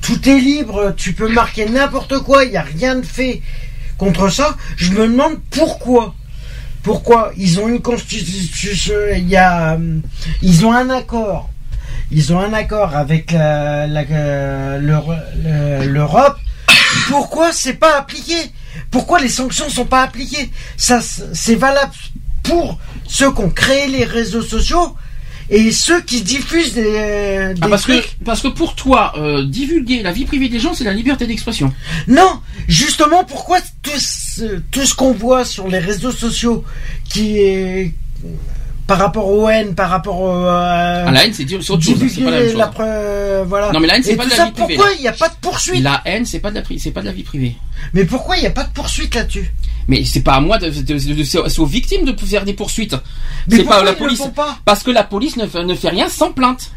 tout 0.00 0.28
est 0.28 0.40
libre. 0.40 0.94
Tu 0.96 1.12
peux 1.12 1.28
marquer 1.28 1.66
n'importe 1.66 2.18
quoi. 2.18 2.44
Il 2.44 2.50
n'y 2.50 2.56
a 2.56 2.62
rien 2.62 2.96
de 2.96 3.06
fait 3.06 3.40
contre 3.98 4.28
ça. 4.30 4.56
Je 4.76 4.90
me 4.92 5.06
demande 5.06 5.38
pourquoi. 5.50 6.14
Pourquoi 6.82 7.32
ils 7.36 7.60
ont 7.60 7.68
une 7.68 7.80
constitution 7.80 8.94
Il 9.16 9.28
y 9.28 9.36
a, 9.36 9.74
euh, 9.74 9.98
ils 10.42 10.66
ont 10.66 10.72
un 10.72 10.90
accord. 10.90 11.48
Ils 12.10 12.32
ont 12.32 12.40
un 12.40 12.52
accord 12.52 12.94
avec 12.96 13.32
euh, 13.32 13.86
l'Euro- 14.78 15.12
le- 15.44 15.86
l'Europe. 15.86 16.36
Pourquoi 17.08 17.52
c'est 17.52 17.74
pas 17.74 17.98
appliqué? 17.98 18.34
Pourquoi 18.90 19.20
les 19.20 19.28
sanctions 19.28 19.68
sont 19.70 19.86
pas 19.86 20.02
appliquées? 20.02 20.50
Ça, 20.76 21.00
c'est 21.32 21.54
valable 21.54 21.92
pour 22.42 22.78
ceux 23.06 23.32
qui 23.32 23.40
ont 23.40 23.50
créé 23.50 23.88
les 23.88 24.04
réseaux 24.04 24.42
sociaux 24.42 24.96
et 25.52 25.70
ceux 25.70 26.00
qui 26.00 26.22
diffusent 26.22 26.72
des, 26.72 26.94
euh, 26.96 27.52
des 27.52 27.60
Ah, 27.62 27.68
parce 27.68 27.84
que 27.84 27.92
parce 28.24 28.40
que 28.40 28.48
pour 28.48 28.74
toi, 28.74 29.12
euh, 29.18 29.44
divulguer 29.44 30.02
la 30.02 30.10
vie 30.10 30.24
privée 30.24 30.48
des 30.48 30.58
gens, 30.58 30.72
c'est 30.72 30.84
la 30.84 30.94
liberté 30.94 31.26
d'expression. 31.26 31.72
Non, 32.08 32.40
justement, 32.68 33.22
pourquoi 33.24 33.58
tout 33.82 33.90
ce, 33.98 34.60
tout 34.70 34.86
ce 34.86 34.94
qu'on 34.94 35.12
voit 35.12 35.44
sur 35.44 35.68
les 35.68 35.78
réseaux 35.78 36.10
sociaux 36.10 36.64
qui 37.06 37.38
est 37.38 37.92
par 38.86 38.98
rapport 38.98 39.28
aux 39.28 39.48
haines, 39.48 39.74
par 39.74 39.90
rapport 39.90 40.20
au, 40.20 40.28
euh, 40.28 41.04
Ah, 41.06 41.10
la 41.10 41.24
haine, 41.24 41.32
c'est 41.32 41.44
dire- 41.44 41.62
c'est 41.62 41.70
autre 41.72 41.82
chose, 41.84 41.96
c'est 42.08 42.20
pas 42.22 42.30
la 42.30 42.40
même 42.40 42.50
chose. 42.52 42.60
pre- 42.60 43.44
voilà. 43.44 43.72
Non, 43.72 43.80
mais 43.80 43.86
la 43.86 43.96
haine, 43.96 44.02
c'est 44.02 44.16
pas 44.16 44.24
de 44.24 44.30
la 44.30 44.36
ça, 44.36 44.44
vie 44.46 44.50
privée, 44.52 44.74
Pourquoi 44.76 44.92
il 44.94 45.00
n'y 45.02 45.08
a 45.08 45.12
pas 45.12 45.28
de 45.28 45.34
poursuite? 45.40 45.82
La 45.82 46.02
haine, 46.04 46.26
c'est 46.26 46.40
pas 46.40 46.50
de 46.50 46.56
la 46.56 46.62
pri- 46.62 46.78
c'est 46.78 46.90
pas 46.90 47.00
de 47.00 47.06
la 47.06 47.12
vie 47.12 47.22
privée. 47.22 47.56
Mais 47.94 48.04
pourquoi 48.04 48.36
il 48.36 48.40
n'y 48.40 48.46
a 48.46 48.50
pas 48.50 48.64
de 48.64 48.72
poursuite 48.72 49.14
là-dessus? 49.14 49.52
Mais 49.88 50.04
c'est 50.04 50.22
pas 50.22 50.34
à 50.34 50.40
moi 50.40 50.58
de, 50.58 50.68
de- 50.70 50.80
de- 50.98 51.14
de- 51.14 51.24
c'est 51.24 51.58
aux 51.58 51.66
victimes 51.66 52.04
de 52.04 52.14
faire 52.24 52.44
des 52.44 52.52
poursuites. 52.54 52.94
Mais 53.48 53.56
C'est 53.56 53.64
pas 53.64 53.76
pourquoi 53.76 53.84
la 53.84 53.92
police. 53.94 54.18
font 54.18 54.30
pas? 54.30 54.58
Parce 54.64 54.82
que 54.82 54.90
la 54.90 55.02
police 55.04 55.36
ne, 55.36 55.46
ne 55.62 55.74
fait 55.74 55.88
rien 55.88 56.08
sans 56.08 56.32
plainte. 56.32 56.70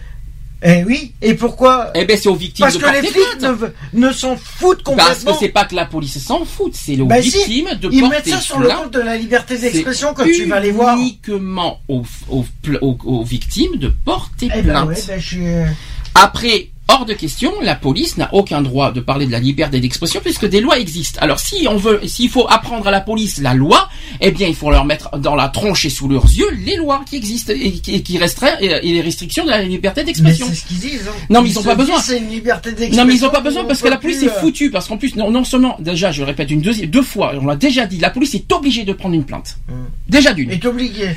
Eh 0.68 0.84
oui, 0.84 1.14
et 1.22 1.36
pourquoi 1.36 1.92
Eh 1.94 2.06
ben 2.06 2.18
c'est 2.20 2.28
aux 2.30 2.36
victimes 2.36 2.66
Parce 2.66 2.78
de 2.78 2.82
que 2.84 2.90
les 3.02 3.08
flics 3.08 3.42
ne, 3.94 4.08
ne 4.08 4.12
s'en 4.12 4.36
foutent 4.36 4.82
complètement. 4.82 5.12
Parce 5.12 5.24
que 5.24 5.32
c'est 5.40 5.50
pas 5.50 5.66
que 5.66 5.76
la 5.76 5.86
police 5.86 6.18
s'en 6.26 6.44
fout, 6.44 6.72
c'est 6.74 7.00
aux 7.00 7.06
Bah 7.06 7.22
si, 7.22 7.30
victimes 7.30 7.70
de 7.80 7.90
ils 7.92 8.00
porter 8.02 8.16
mettent 8.16 8.30
ça 8.30 8.40
sur 8.40 8.60
le 8.60 8.70
compte 8.70 8.92
de 8.94 9.00
la 9.02 9.16
liberté 9.16 9.58
d'expression 9.58 10.14
que 10.16 10.24
tu 10.24 10.46
vas 10.46 10.60
les 10.60 10.72
voir. 10.72 10.98
Uniquement 10.98 11.80
aux, 11.88 12.04
aux, 12.30 12.46
aux- 12.82 12.98
aux 13.06 13.24
victimes 13.24 13.76
de 13.78 13.90
porter 14.04 14.48
Eh 14.54 14.62
ben 14.62 14.64
plainte. 14.64 14.88
ouais, 14.90 15.04
ben 15.08 15.20
je 15.20 15.40
euh, 15.40 15.66
Après, 16.16 16.70
hors 16.88 17.06
de 17.06 17.14
question, 17.14 17.52
la 17.62 17.76
police 17.76 18.18
n'a 18.18 18.30
aucun 18.34 18.62
droit 18.62 18.92
de 18.92 19.00
parler 19.00 19.26
de 19.26 19.32
la 19.32 19.40
liberté 19.40 19.80
d'expression 19.80 20.22
puisque 20.24 20.46
des 20.48 20.62
lois 20.62 20.78
existent. 20.80 21.20
Alors 21.22 21.40
si 21.40 21.68
on 21.70 21.78
veut, 21.78 22.00
s'il 22.06 22.30
faut 22.30 22.48
apprendre 22.50 22.88
à 22.88 22.92
la 22.92 23.02
police 23.02 23.40
la 23.42 23.54
loi, 23.54 23.90
eh 24.22 24.32
bien 24.32 24.48
il 24.48 24.56
faut 24.56 24.70
leur 24.72 24.86
mettre 24.86 25.18
dans 25.18 25.36
la 25.36 25.50
tronche 25.50 25.86
et 25.86 25.90
sous 25.90 26.08
leurs 26.08 26.26
yeux 26.26 26.50
les 26.66 26.76
lois 26.76 27.04
qui 27.10 27.16
existent 27.18 27.54
et 27.56 27.72
qui, 27.72 28.02
qui 28.04 28.18
restreignent 28.18 28.58
et, 28.62 28.68
et 28.90 28.94
les 28.94 29.02
restrictions 29.02 29.46
de 29.46 29.50
la 29.50 29.62
liberté 29.64 30.04
d'expression. 30.04 30.46
c'est 30.50 30.56
ce 30.56 30.66
qu'ils 30.66 30.80
disent. 30.80 31.08
hein. 31.08 31.12
Non, 31.30 31.42
mais 31.42 31.50
ils 31.50 31.58
ont 31.60 31.62
se 31.62 31.68
pas 31.68 31.76
besoin. 31.76 32.00
C'est 32.00 32.18
une 32.18 32.30
liberté 32.30 32.70
d'expression. 32.70 33.02
Non 33.04 33.08
mais 33.08 33.16
ils 33.16 33.26
ont 33.26 33.30
pas 33.30 33.42
besoin 33.42 33.66
parce 33.66 33.82
que 33.82 33.88
la 33.88 33.98
police 33.98 34.18
plus, 34.20 34.28
est 34.28 34.32
euh, 34.32 34.40
foutue 34.40 34.70
parce 34.72 34.88
qu'en 34.88 34.98
plus 34.98 35.16
non, 35.16 35.32
non 35.32 35.44
seulement 35.44 35.78
déjà 35.80 36.12
je 36.12 36.22
le 36.22 36.28
répète 36.28 36.52
une 36.52 36.62
deuxième 36.62 36.90
deux 36.90 37.02
fois 37.02 37.34
on 37.42 37.46
l'a 37.46 37.56
déjà 37.56 37.86
dit 37.86 37.98
la 37.98 38.10
police 38.10 38.36
est 38.36 38.52
obligée 38.52 38.84
de 38.84 38.94
prendre 38.94 39.16
une 39.16 39.24
plainte 39.26 39.58
déjà 40.08 40.34
d'une 40.34 40.52
Est 40.52 40.62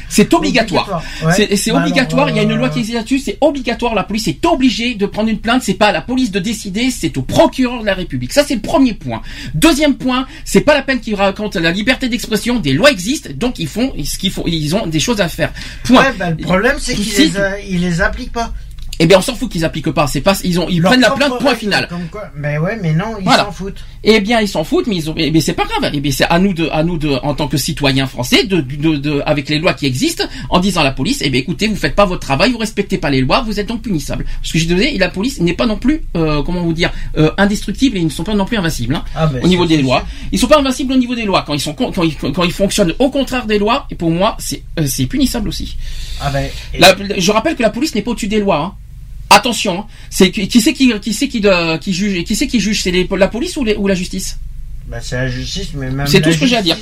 c'est 0.08 0.32
obligatoire, 0.32 1.02
Obligatoire, 1.02 1.02
ouais. 1.38 1.56
c'est 1.56 1.70
Bah 1.72 1.80
obligatoire 1.80 2.26
alors, 2.26 2.36
il 2.36 2.36
y 2.36 2.40
a 2.40 2.42
une 2.42 2.52
euh, 2.52 2.56
loi 2.56 2.68
qui 2.70 2.78
existe 2.80 2.96
là-dessus 2.96 3.18
c'est 3.18 3.38
obligatoire 3.40 3.94
la 3.94 4.04
police 4.04 4.28
est 4.28 4.44
obligée 4.46 4.94
de 4.94 5.06
prendre 5.06 5.28
une 5.28 5.38
plainte 5.38 5.57
c'est 5.62 5.74
pas 5.74 5.88
à 5.88 5.92
la 5.92 6.00
police 6.02 6.30
de 6.30 6.38
décider 6.38 6.90
c'est 6.90 7.16
au 7.16 7.22
procureur 7.22 7.80
de 7.80 7.86
la 7.86 7.94
République. 7.94 8.32
Ça 8.32 8.44
c'est 8.44 8.54
le 8.54 8.60
premier 8.60 8.94
point. 8.94 9.22
Deuxième 9.54 9.96
point 9.96 10.26
c'est 10.44 10.60
pas 10.60 10.74
la 10.74 10.82
peine 10.82 11.00
qu'ils 11.00 11.14
racontent 11.14 11.58
la 11.60 11.70
liberté 11.70 12.08
d'expression 12.08 12.58
des 12.58 12.72
lois 12.72 12.90
existent 12.90 13.30
donc 13.34 13.58
ils 13.58 13.68
font 13.68 13.92
ce 14.04 14.18
qu'il 14.18 14.30
faut 14.30 14.44
ils 14.46 14.74
ont 14.74 14.86
des 14.86 15.00
choses 15.00 15.20
à 15.20 15.28
faire. 15.28 15.52
Point. 15.84 16.02
Ouais, 16.02 16.12
bah, 16.18 16.30
le 16.30 16.36
problème 16.36 16.76
c'est 16.78 16.94
qu'ils 16.94 17.32
les, 17.32 17.32
ils 17.68 17.80
les 17.80 18.00
appliquent 18.00 18.32
pas. 18.32 18.52
Eh 18.98 19.06
bien 19.06 19.18
on 19.18 19.22
s'en 19.22 19.34
fout 19.34 19.48
qu'ils 19.50 19.64
appliquent 19.64 19.90
pas 19.90 20.06
c'est 20.06 20.20
pas 20.20 20.34
ils 20.44 20.58
ont 20.60 20.68
ils 20.68 20.80
Leur 20.80 20.90
prennent 20.92 21.00
la 21.02 21.10
plainte 21.10 21.38
point 21.38 21.54
final. 21.54 21.88
Mais 22.36 22.58
ouais, 22.58 22.78
mais 22.82 22.92
non, 22.94 23.16
ils 23.18 23.24
Voilà. 23.24 23.44
s'en 23.44 23.52
foutent. 23.52 23.84
Eh 24.04 24.20
bien, 24.20 24.40
ils 24.40 24.48
s'en 24.48 24.62
foutent, 24.62 24.86
mais 24.86 24.94
ils 24.96 25.10
ont, 25.10 25.14
eh 25.16 25.30
bien, 25.32 25.40
c'est 25.40 25.52
pas 25.54 25.64
grave. 25.64 25.90
Eh 25.92 26.00
bien, 26.00 26.12
c'est 26.12 26.24
à 26.24 26.38
nous 26.38 26.52
de, 26.54 26.68
à 26.70 26.84
nous 26.84 26.98
de, 26.98 27.08
en 27.22 27.34
tant 27.34 27.48
que 27.48 27.56
citoyens 27.56 28.06
français, 28.06 28.44
de, 28.44 28.60
de, 28.60 28.96
de- 28.96 29.22
avec 29.26 29.48
les 29.48 29.58
lois 29.58 29.74
qui 29.74 29.86
existent, 29.86 30.24
en 30.50 30.60
disant 30.60 30.82
à 30.82 30.84
la 30.84 30.92
police, 30.92 31.20
eh 31.24 31.30
bien, 31.30 31.40
écoutez, 31.40 31.66
vous 31.66 31.74
faites 31.76 31.96
pas 31.96 32.04
votre 32.06 32.20
travail, 32.20 32.52
vous 32.52 32.58
respectez 32.58 32.96
pas 32.98 33.10
les 33.10 33.20
lois, 33.20 33.42
vous 33.42 33.58
êtes 33.58 33.66
donc 33.66 33.82
punissable. 33.82 34.24
Parce 34.40 34.52
que 34.52 34.58
j'ai 34.58 34.66
donné, 34.66 34.96
la 34.98 35.08
police 35.08 35.40
n'est 35.40 35.52
pas 35.54 35.66
non 35.66 35.76
plus, 35.76 36.02
euh, 36.16 36.42
comment 36.44 36.62
vous 36.62 36.72
dire, 36.72 36.92
euh, 37.16 37.30
indestructible 37.38 37.96
et 37.96 38.00
ils 38.00 38.04
ne 38.06 38.10
sont 38.10 38.24
pas 38.24 38.34
non 38.34 38.44
plus 38.44 38.56
invincibles, 38.56 38.94
hein, 38.94 39.04
Ah, 39.16 39.26
ben, 39.26 39.42
au 39.44 39.48
niveau 39.48 39.66
des 39.66 39.82
lois. 39.82 40.04
Ils 40.30 40.38
sont 40.38 40.46
pas 40.46 40.58
invincibles 40.60 40.92
au 40.92 40.96
niveau 40.96 41.16
des 41.16 41.24
lois. 41.24 41.42
Quand 41.46 41.54
ils 41.54 41.60
sont, 41.60 41.74
quand 41.74 41.90
ils, 42.04 42.14
quand 42.16 42.44
ils 42.44 42.52
fonctionnent 42.52 42.94
au 43.00 43.10
contraire 43.10 43.46
des 43.46 43.58
lois, 43.58 43.86
et 43.90 43.96
pour 43.96 44.10
moi, 44.12 44.36
c'est, 44.38 44.62
euh, 44.78 44.86
c'est 44.86 45.06
punissable 45.06 45.48
aussi. 45.48 45.76
Ah 46.20 46.30
ben. 46.30 46.48
et- 46.72 46.78
La- 46.78 46.94
je 47.18 47.32
rappelle 47.32 47.56
que 47.56 47.62
la 47.62 47.70
police 47.70 47.94
n'est 47.96 48.02
pas 48.02 48.12
au-dessus 48.12 48.28
des 48.28 48.40
lois. 48.40 48.58
Hein. 48.60 48.74
Attention, 49.30 49.80
hein. 49.80 49.86
c'est 50.10 50.30
qui 50.30 50.48
qui 50.48 50.60
c'est 50.60 50.72
qui 50.72 50.92
qui 51.00 51.12
c'est 51.12 51.28
qui, 51.28 51.40
de- 51.40 51.76
qui 51.78 51.92
juge 51.92 52.24
qui 52.24 52.34
c'est 52.34 52.46
qui 52.46 52.60
juge? 52.60 52.82
C'est 52.82 52.92
la 53.10 53.28
police 53.28 53.56
ou, 53.56 53.64
les- 53.64 53.76
ou 53.76 53.86
la 53.86 53.94
justice? 53.94 54.38
Bah, 54.90 55.00
c'est 55.02 55.16
la 55.16 55.28
justice, 55.28 55.68
mais 55.74 55.90
même. 55.90 56.06
C'est 56.06 56.20
la 56.20 56.24
tout 56.24 56.32
ce 56.32 56.38
que 56.40 56.46
j'ai 56.46 56.56
à 56.56 56.62
dire. 56.62 56.76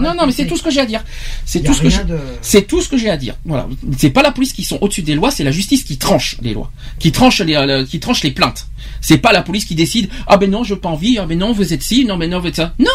Non, 0.00 0.12
non, 0.14 0.26
mais 0.26 0.32
c'est 0.32 0.44
tout 0.44 0.56
ce 0.56 0.62
que 0.64 0.70
j'ai 0.72 0.80
à 0.80 0.86
dire. 0.86 1.04
C'est 1.46 1.62
tout 1.62 1.72
ce 1.72 1.80
que 1.80 1.88
j'ai. 1.88 2.02
de- 2.02 2.18
C'est 2.40 2.66
tout 2.66 2.80
ce 2.82 2.88
que 2.88 2.96
j'ai 2.96 3.10
à 3.10 3.16
dire. 3.16 3.36
Voilà. 3.44 3.68
C'est 3.96 4.10
pas 4.10 4.22
la 4.22 4.32
police 4.32 4.52
qui 4.52 4.64
sont 4.64 4.76
au-dessus 4.80 5.02
des 5.02 5.14
lois, 5.14 5.30
c'est 5.30 5.44
la 5.44 5.52
justice 5.52 5.84
qui 5.84 5.98
tranche 5.98 6.36
les 6.42 6.52
lois, 6.52 6.72
qui 6.98 7.12
tranche 7.12 7.40
les, 7.40 7.54
euh, 7.54 7.86
qui 7.86 8.00
tranche 8.00 8.24
les 8.24 8.32
plaintes. 8.32 8.66
C'est 9.00 9.18
pas 9.18 9.32
la 9.32 9.42
police 9.42 9.64
qui 9.66 9.76
décide. 9.76 10.08
Ah 10.26 10.36
ben 10.36 10.50
non, 10.50 10.64
je 10.64 10.74
pas 10.74 10.88
envie. 10.88 11.18
Ah 11.18 11.26
ben 11.26 11.38
non, 11.38 11.52
vous 11.52 11.72
êtes 11.72 11.82
ci. 11.82 12.04
Non, 12.04 12.16
ben 12.16 12.28
non, 12.28 12.40
vous 12.40 12.48
êtes 12.48 12.56
ça. 12.56 12.74
Non. 12.80 12.86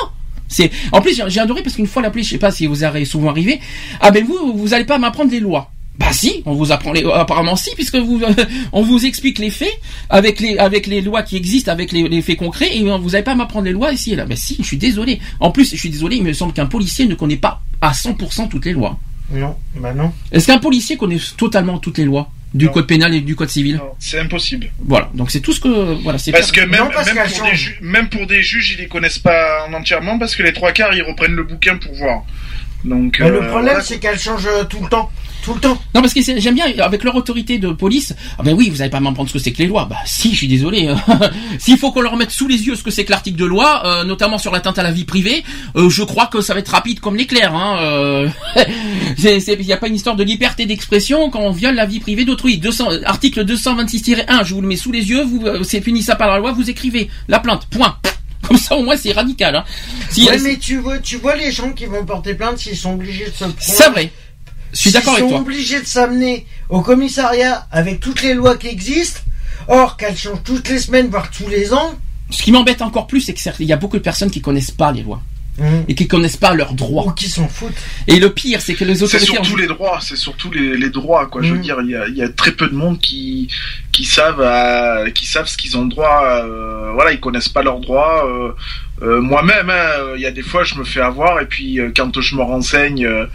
C'est 0.50 0.72
en 0.92 1.00
plus 1.02 1.22
j'ai 1.28 1.40
adoré 1.40 1.62
parce 1.64 1.76
qu'une 1.78 1.88
fois 1.88 2.02
l'appli, 2.02 2.24
je 2.24 2.32
sais 2.32 2.38
pas 2.38 2.52
si 2.52 2.68
vous 2.68 2.84
avez 2.84 3.06
souvent 3.06 3.30
arrivé. 3.30 3.62
Ah 4.02 4.12
ben 4.12 4.26
vous 4.26 4.54
vous 4.58 4.74
allez 4.74 4.86
pas 4.86 4.98
m'apprendre 4.98 5.32
les 5.32 5.40
lois. 5.40 5.72
Bah 6.00 6.14
si, 6.14 6.44
on 6.46 6.54
vous 6.54 6.72
apprend 6.72 6.94
les 6.94 7.04
apparemment 7.12 7.56
si 7.56 7.74
puisque 7.74 7.96
vous 7.96 8.22
on 8.72 8.82
vous 8.84 9.06
explique 9.06 9.40
les 9.40 9.50
faits 9.50 9.74
avec 10.10 10.40
les 10.40 10.58
avec 10.60 10.86
les 10.86 11.02
lois 11.02 11.24
qui 11.24 11.36
existent 11.38 11.72
avec 11.72 11.92
les, 11.92 12.08
les 12.08 12.22
faits 12.22 12.38
concrets 12.38 12.78
et 12.78 12.84
vous 12.84 13.10
n'allez 13.10 13.24
pas 13.24 13.34
m'apprendre 13.36 13.66
les 13.66 13.72
lois 13.72 13.92
ici 13.92 14.14
et 14.14 14.16
là. 14.16 14.26
Bah 14.26 14.36
si, 14.36 14.58
je 14.60 14.64
suis 14.64 14.78
désolé. 14.78 15.20
En 15.40 15.50
plus, 15.52 15.72
je 15.72 15.76
suis 15.78 15.90
désolé, 15.90 16.18
il 16.18 16.24
me 16.24 16.34
semble 16.34 16.54
qu'un 16.54 16.68
policier 16.68 17.06
ne 17.08 17.16
connaît 17.16 17.36
pas 17.38 17.62
à 17.82 17.92
100% 17.94 18.48
toutes 18.50 18.66
les 18.66 18.74
lois. 18.74 19.00
Non, 19.32 19.56
bah 19.76 19.94
non. 19.94 20.14
Est-ce 20.32 20.48
qu'un 20.48 20.60
policier 20.60 20.98
connaît 20.98 21.18
totalement 21.36 21.80
toutes 21.80 21.98
les 21.98 22.06
lois 22.06 22.30
du 22.54 22.70
code 22.70 22.88
pénal 22.88 23.14
et 23.14 23.22
du 23.22 23.36
code 23.36 23.50
civil? 23.50 23.82
C'est 24.00 24.20
impossible. 24.20 24.70
Voilà, 24.80 25.10
donc 25.16 25.32
c'est 25.32 25.42
tout 25.42 25.52
ce 25.52 25.60
que 25.60 26.02
voilà, 26.04 26.18
c'est 26.20 26.32
Parce 26.32 26.52
que 26.52 26.62
même, 26.62 26.86
Non, 26.86 26.90
parce 26.94 27.08
même, 27.14 27.18
pour 27.26 27.28
des 27.28 27.36
change. 27.36 27.56
ju- 27.58 27.78
même 27.82 28.08
pour 28.10 28.26
des 28.28 28.42
juges, 28.44 28.74
ils 28.78 28.82
les 28.82 28.88
connaissent 28.88 29.20
pas 29.20 29.66
en 29.68 29.74
entièrement 29.74 30.18
parce 30.20 30.36
que 30.36 30.44
les 30.44 30.54
trois 30.54 30.72
quarts, 30.72 30.94
ils 30.96 31.02
reprennent 31.02 31.36
le 31.36 31.44
bouquin 31.44 31.76
pour 31.78 31.94
voir. 31.96 32.24
Donc, 32.86 33.18
Mais 33.20 33.30
le 33.30 33.38
euh, 33.44 33.50
problème, 33.50 33.64
voilà. 33.74 33.82
c'est 33.82 33.98
qu'elle 34.00 34.20
change 34.20 34.48
tout 34.70 34.80
le 34.82 34.88
temps. 34.88 35.12
Tout 35.48 35.54
le 35.54 35.62
temps. 35.62 35.82
Non 35.96 36.02
parce 36.02 36.14
que 36.14 36.20
j'aime 36.22 36.56
bien 36.56 36.66
avec 36.80 37.06
leur 37.06 37.16
autorité 37.16 37.58
de 37.58 37.70
police. 37.70 38.14
Ah 38.38 38.44
ben 38.44 38.54
oui, 38.54 38.70
vous 38.70 38.82
allez 38.82 38.90
pas 38.92 39.00
m'apprendre 39.00 39.30
ce 39.30 39.34
que 39.36 39.40
c'est 39.40 39.54
que 39.54 39.60
les 39.60 39.68
lois. 39.68 39.86
Bah 39.90 39.96
si, 40.06 40.32
je 40.34 40.36
suis 40.36 40.48
désolé. 40.50 40.94
S'il 41.58 41.78
faut 41.78 41.94
qu'on 41.94 42.02
leur 42.02 42.18
mette 42.18 42.32
sous 42.32 42.50
les 42.50 42.68
yeux 42.68 42.76
ce 42.76 42.84
que 42.84 42.92
c'est 42.92 43.06
que 43.06 43.12
l'article 43.12 43.38
de 43.40 43.46
loi, 43.46 43.82
euh, 43.86 44.04
notamment 44.04 44.38
sur 44.40 44.52
l'atteinte 44.52 44.78
à 44.78 44.84
la 44.84 44.92
vie 44.92 45.06
privée, 45.06 45.46
euh, 45.78 45.90
je 45.90 46.04
crois 46.04 46.26
que 46.26 46.42
ça 46.42 46.54
va 46.54 46.60
être 46.60 46.68
rapide 46.68 47.00
comme 47.00 47.16
l'éclair. 47.16 47.56
Hein. 47.56 47.78
Euh, 47.80 48.30
Il 49.18 49.66
n'y 49.66 49.72
a 49.72 49.78
pas 49.78 49.88
une 49.88 49.96
histoire 49.96 50.18
de 50.18 50.24
liberté 50.26 50.66
d'expression 50.66 51.30
quand 51.30 51.40
on 51.40 51.52
viole 51.52 51.76
la 51.76 51.86
vie 51.86 52.02
privée 52.02 52.26
d'autrui. 52.26 52.58
200 52.58 53.04
Article 53.06 53.46
226-1, 53.46 54.44
je 54.44 54.54
vous 54.54 54.60
le 54.60 54.68
mets 54.68 54.76
sous 54.76 54.92
les 54.92 55.10
yeux. 55.10 55.24
Vous, 55.24 55.46
c'est 55.64 55.80
puni 55.80 56.02
ça 56.04 56.18
par 56.18 56.28
la 56.28 56.40
loi. 56.40 56.52
Vous 56.52 56.70
écrivez 56.70 57.10
la 57.30 57.40
plainte. 57.40 57.68
Point. 57.70 57.96
Comme 58.48 58.58
ça 58.58 58.76
au 58.76 58.84
moins 58.84 58.98
c'est 58.98 59.14
radical. 59.14 59.56
Hein. 59.56 59.64
Si- 60.10 60.26
ouais, 60.28 60.40
mais 60.40 60.58
tu 60.58 60.78
vois, 60.78 61.00
tu 61.00 61.16
vois 61.18 61.38
les 61.38 61.54
gens 61.54 61.72
qui 61.72 61.86
vont 61.86 62.06
porter 62.06 62.34
plainte 62.34 62.58
s'ils 62.58 62.76
sont 62.78 62.94
obligés 62.96 63.26
de 63.26 63.32
se 63.32 63.38
prendre. 63.46 63.56
C'est 63.60 63.90
vrai. 63.90 64.12
Je 64.78 64.82
suis 64.84 64.92
d'accord 64.92 65.14
avec 65.14 65.24
sont 65.24 65.32
toi. 65.32 65.40
obligés 65.40 65.82
de 65.82 65.88
s'amener 65.88 66.46
au 66.70 66.82
commissariat 66.82 67.68
avec 67.72 68.00
toutes 68.00 68.22
les 68.22 68.36
lois 68.36 68.58
qui 68.58 68.68
existent, 68.68 69.22
or 69.68 69.98
qu'elles 69.98 70.16
changent 70.16 70.44
toutes 70.44 70.70
les 70.70 70.78
semaines, 70.78 71.08
voire 71.08 71.32
tous 71.32 71.48
les 71.48 71.74
ans. 71.74 71.96
Ce 72.30 72.44
qui 72.44 72.52
m'embête 72.52 72.84
encore 72.84 73.08
plus, 73.08 73.22
c'est 73.22 73.34
que 73.34 73.40
certes, 73.40 73.60
il 73.60 73.66
y 73.66 73.74
a 73.74 73.78
beaucoup 73.78 73.98
de 73.98 74.04
personnes 74.04 74.30
qui 74.30 74.40
connaissent 74.40 74.70
pas 74.70 74.92
les 74.92 75.02
lois 75.02 75.20
et 75.88 75.96
qui 75.96 76.08
connaissent 76.08 76.38
pas 76.38 76.54
leurs 76.54 76.74
droits. 76.74 77.06
Ou 77.08 77.12
qui 77.12 77.30
s'en 77.30 77.48
foutent. 77.48 77.74
Et 78.08 78.20
le 78.20 78.30
pire, 78.30 78.62
c'est 78.62 78.76
que 78.76 78.86
les 78.86 78.96
C'est 78.96 79.04
autorités. 79.06 79.26
surtout 79.34 79.56
les 79.56 79.68
droits, 79.68 80.00
c'est 80.02 80.16
surtout 80.16 80.52
les, 80.52 80.78
les 80.78 80.90
droits, 80.90 81.26
quoi. 81.28 81.42
Je 81.42 81.52
veux 81.54 81.58
Mm. 81.60 81.62
dire, 81.62 81.78
il 81.84 81.90
y 81.90 81.96
a, 81.96 82.08
il 82.08 82.16
y 82.16 82.22
a 82.22 82.30
très 82.30 82.52
peu 82.52 82.68
de 82.68 82.76
monde 82.76 83.00
qui 83.00 83.48
qui 83.92 84.06
savent 84.06 84.40
euh, 84.42 85.10
qui 85.10 85.26
savent 85.26 85.48
ce 85.48 85.58
qu'ils 85.58 85.76
ont 85.78 85.86
droit. 85.86 86.22
euh, 86.44 86.92
voilà, 86.94 87.12
ils 87.12 87.20
connaissent 87.20 87.50
pas 87.50 87.64
leurs 87.64 87.80
droits. 87.80 88.26
euh, 88.28 88.52
euh, 89.02 89.22
Moi-même, 89.22 89.70
hein, 89.70 90.14
il 90.16 90.22
y 90.22 90.26
a 90.28 90.32
des 90.32 90.42
fois, 90.44 90.64
je 90.64 90.76
me 90.76 90.84
fais 90.84 91.02
avoir, 91.02 91.40
et 91.42 91.46
puis 91.48 91.80
euh, 91.80 91.92
quand 91.96 92.20
je 92.20 92.36
me 92.36 92.42
renseigne 92.44 93.06
euh, 93.06 93.26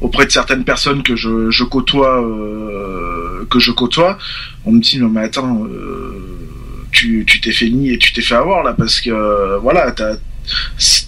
auprès 0.00 0.26
de 0.26 0.30
certaines 0.32 0.64
personnes 0.64 1.02
que 1.04 1.14
je, 1.16 1.50
je 1.50 1.64
côtoie, 1.64 2.20
euh, 2.22 3.46
que 3.50 3.58
je 3.60 3.70
côtoie, 3.72 4.18
on 4.64 4.72
me 4.72 4.80
dit 4.80 4.98
non 4.98 5.08
mais 5.08 5.22
attends, 5.22 5.64
euh, 5.64 6.38
tu 6.92 7.24
tu 7.26 7.40
t'es 7.40 7.52
fait 7.52 7.68
nier 7.70 7.94
et 7.94 7.98
tu 7.98 8.12
t'es 8.12 8.22
fait 8.22 8.34
avoir 8.34 8.62
là 8.64 8.72
parce 8.76 9.00
que 9.00 9.10
euh, 9.10 9.58
voilà, 9.58 9.90
t'as 9.92 10.16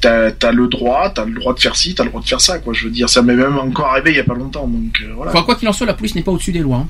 t'as 0.00 0.30
t'as 0.32 0.52
le 0.52 0.68
droit, 0.68 1.10
t'as 1.10 1.24
le 1.24 1.32
droit 1.34 1.54
de 1.54 1.60
faire 1.60 1.76
ci, 1.76 1.94
t'as 1.94 2.04
le 2.04 2.10
droit 2.10 2.22
de 2.22 2.28
faire 2.28 2.40
ça, 2.40 2.58
quoi. 2.58 2.72
Je 2.72 2.84
veux 2.84 2.90
dire, 2.90 3.08
ça 3.08 3.22
m'est 3.22 3.34
même 3.36 3.58
encore 3.58 3.86
arrivé 3.86 4.10
il 4.10 4.16
y 4.16 4.20
a 4.20 4.24
pas 4.24 4.34
longtemps, 4.34 4.66
donc 4.66 5.00
euh, 5.02 5.12
voilà. 5.16 5.30
Enfin, 5.32 5.42
quoi 5.42 5.54
qu'il 5.56 5.68
en 5.68 5.72
soit, 5.72 5.86
la 5.86 5.94
police 5.94 6.14
n'est 6.14 6.22
pas 6.22 6.32
au-dessus 6.32 6.52
des 6.52 6.60
lois. 6.60 6.78
hein. 6.78 6.88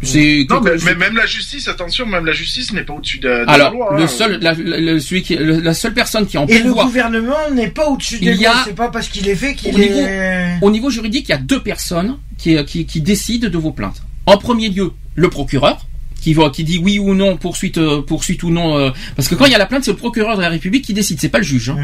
C'est 0.00 0.46
Non, 0.48 0.60
mais, 0.60 0.70
mais 0.84 0.94
même 0.94 1.16
la 1.16 1.26
justice, 1.26 1.66
attention, 1.66 2.06
même 2.06 2.24
la 2.24 2.32
justice 2.32 2.72
n'est 2.72 2.84
pas 2.84 2.92
au-dessus 2.92 3.18
de, 3.18 3.28
de 3.28 3.32
la 3.46 3.52
Alors, 3.52 3.72
loi. 3.72 3.96
le 3.96 4.04
hein. 4.04 4.06
seul, 4.06 4.38
la, 4.40 4.54
la- 4.54 4.78
le- 4.78 5.00
celui 5.00 5.22
qui, 5.24 5.34
le- 5.34 5.58
la 5.58 5.74
seule 5.74 5.92
personne 5.92 6.24
qui 6.24 6.36
est 6.36 6.38
en 6.38 6.46
Et 6.46 6.60
le 6.60 6.72
gouvernement 6.72 7.50
n'est 7.52 7.66
pas 7.70 7.88
au-dessus 7.88 8.20
des 8.20 8.26
Il 8.30 8.36
y 8.36 8.46
a- 8.46 8.52
lois. 8.52 8.62
C'est 8.64 8.76
pas 8.76 8.90
parce 8.90 9.08
qu'il 9.08 9.28
est 9.28 9.34
fait 9.34 9.54
qu'il 9.54 9.74
au 9.74 9.78
niveau, 9.78 9.98
est. 9.98 10.58
au 10.62 10.70
niveau 10.70 10.88
juridique, 10.90 11.28
il 11.28 11.32
y 11.32 11.34
a 11.34 11.38
deux 11.38 11.60
personnes 11.60 12.16
qui, 12.36 12.64
qui, 12.64 12.86
qui 12.86 13.00
décident 13.00 13.48
de 13.48 13.58
vos 13.58 13.72
plaintes. 13.72 14.00
En 14.26 14.38
premier 14.38 14.68
lieu, 14.68 14.92
le 15.16 15.28
procureur. 15.30 15.84
Qui, 16.20 16.36
qui 16.52 16.64
dit 16.64 16.78
oui 16.78 16.98
ou 16.98 17.14
non 17.14 17.36
poursuite 17.36 17.78
euh, 17.78 18.02
poursuite 18.02 18.42
ou 18.42 18.50
non 18.50 18.76
euh, 18.76 18.90
parce 19.14 19.28
que 19.28 19.36
quand 19.36 19.44
il 19.46 19.52
y 19.52 19.54
a 19.54 19.58
la 19.58 19.66
plainte 19.66 19.84
c'est 19.84 19.92
le 19.92 19.96
procureur 19.96 20.36
de 20.36 20.42
la 20.42 20.48
République 20.48 20.84
qui 20.84 20.92
décide 20.92 21.20
c'est 21.20 21.28
pas 21.28 21.38
le 21.38 21.44
juge 21.44 21.70
hein. 21.70 21.76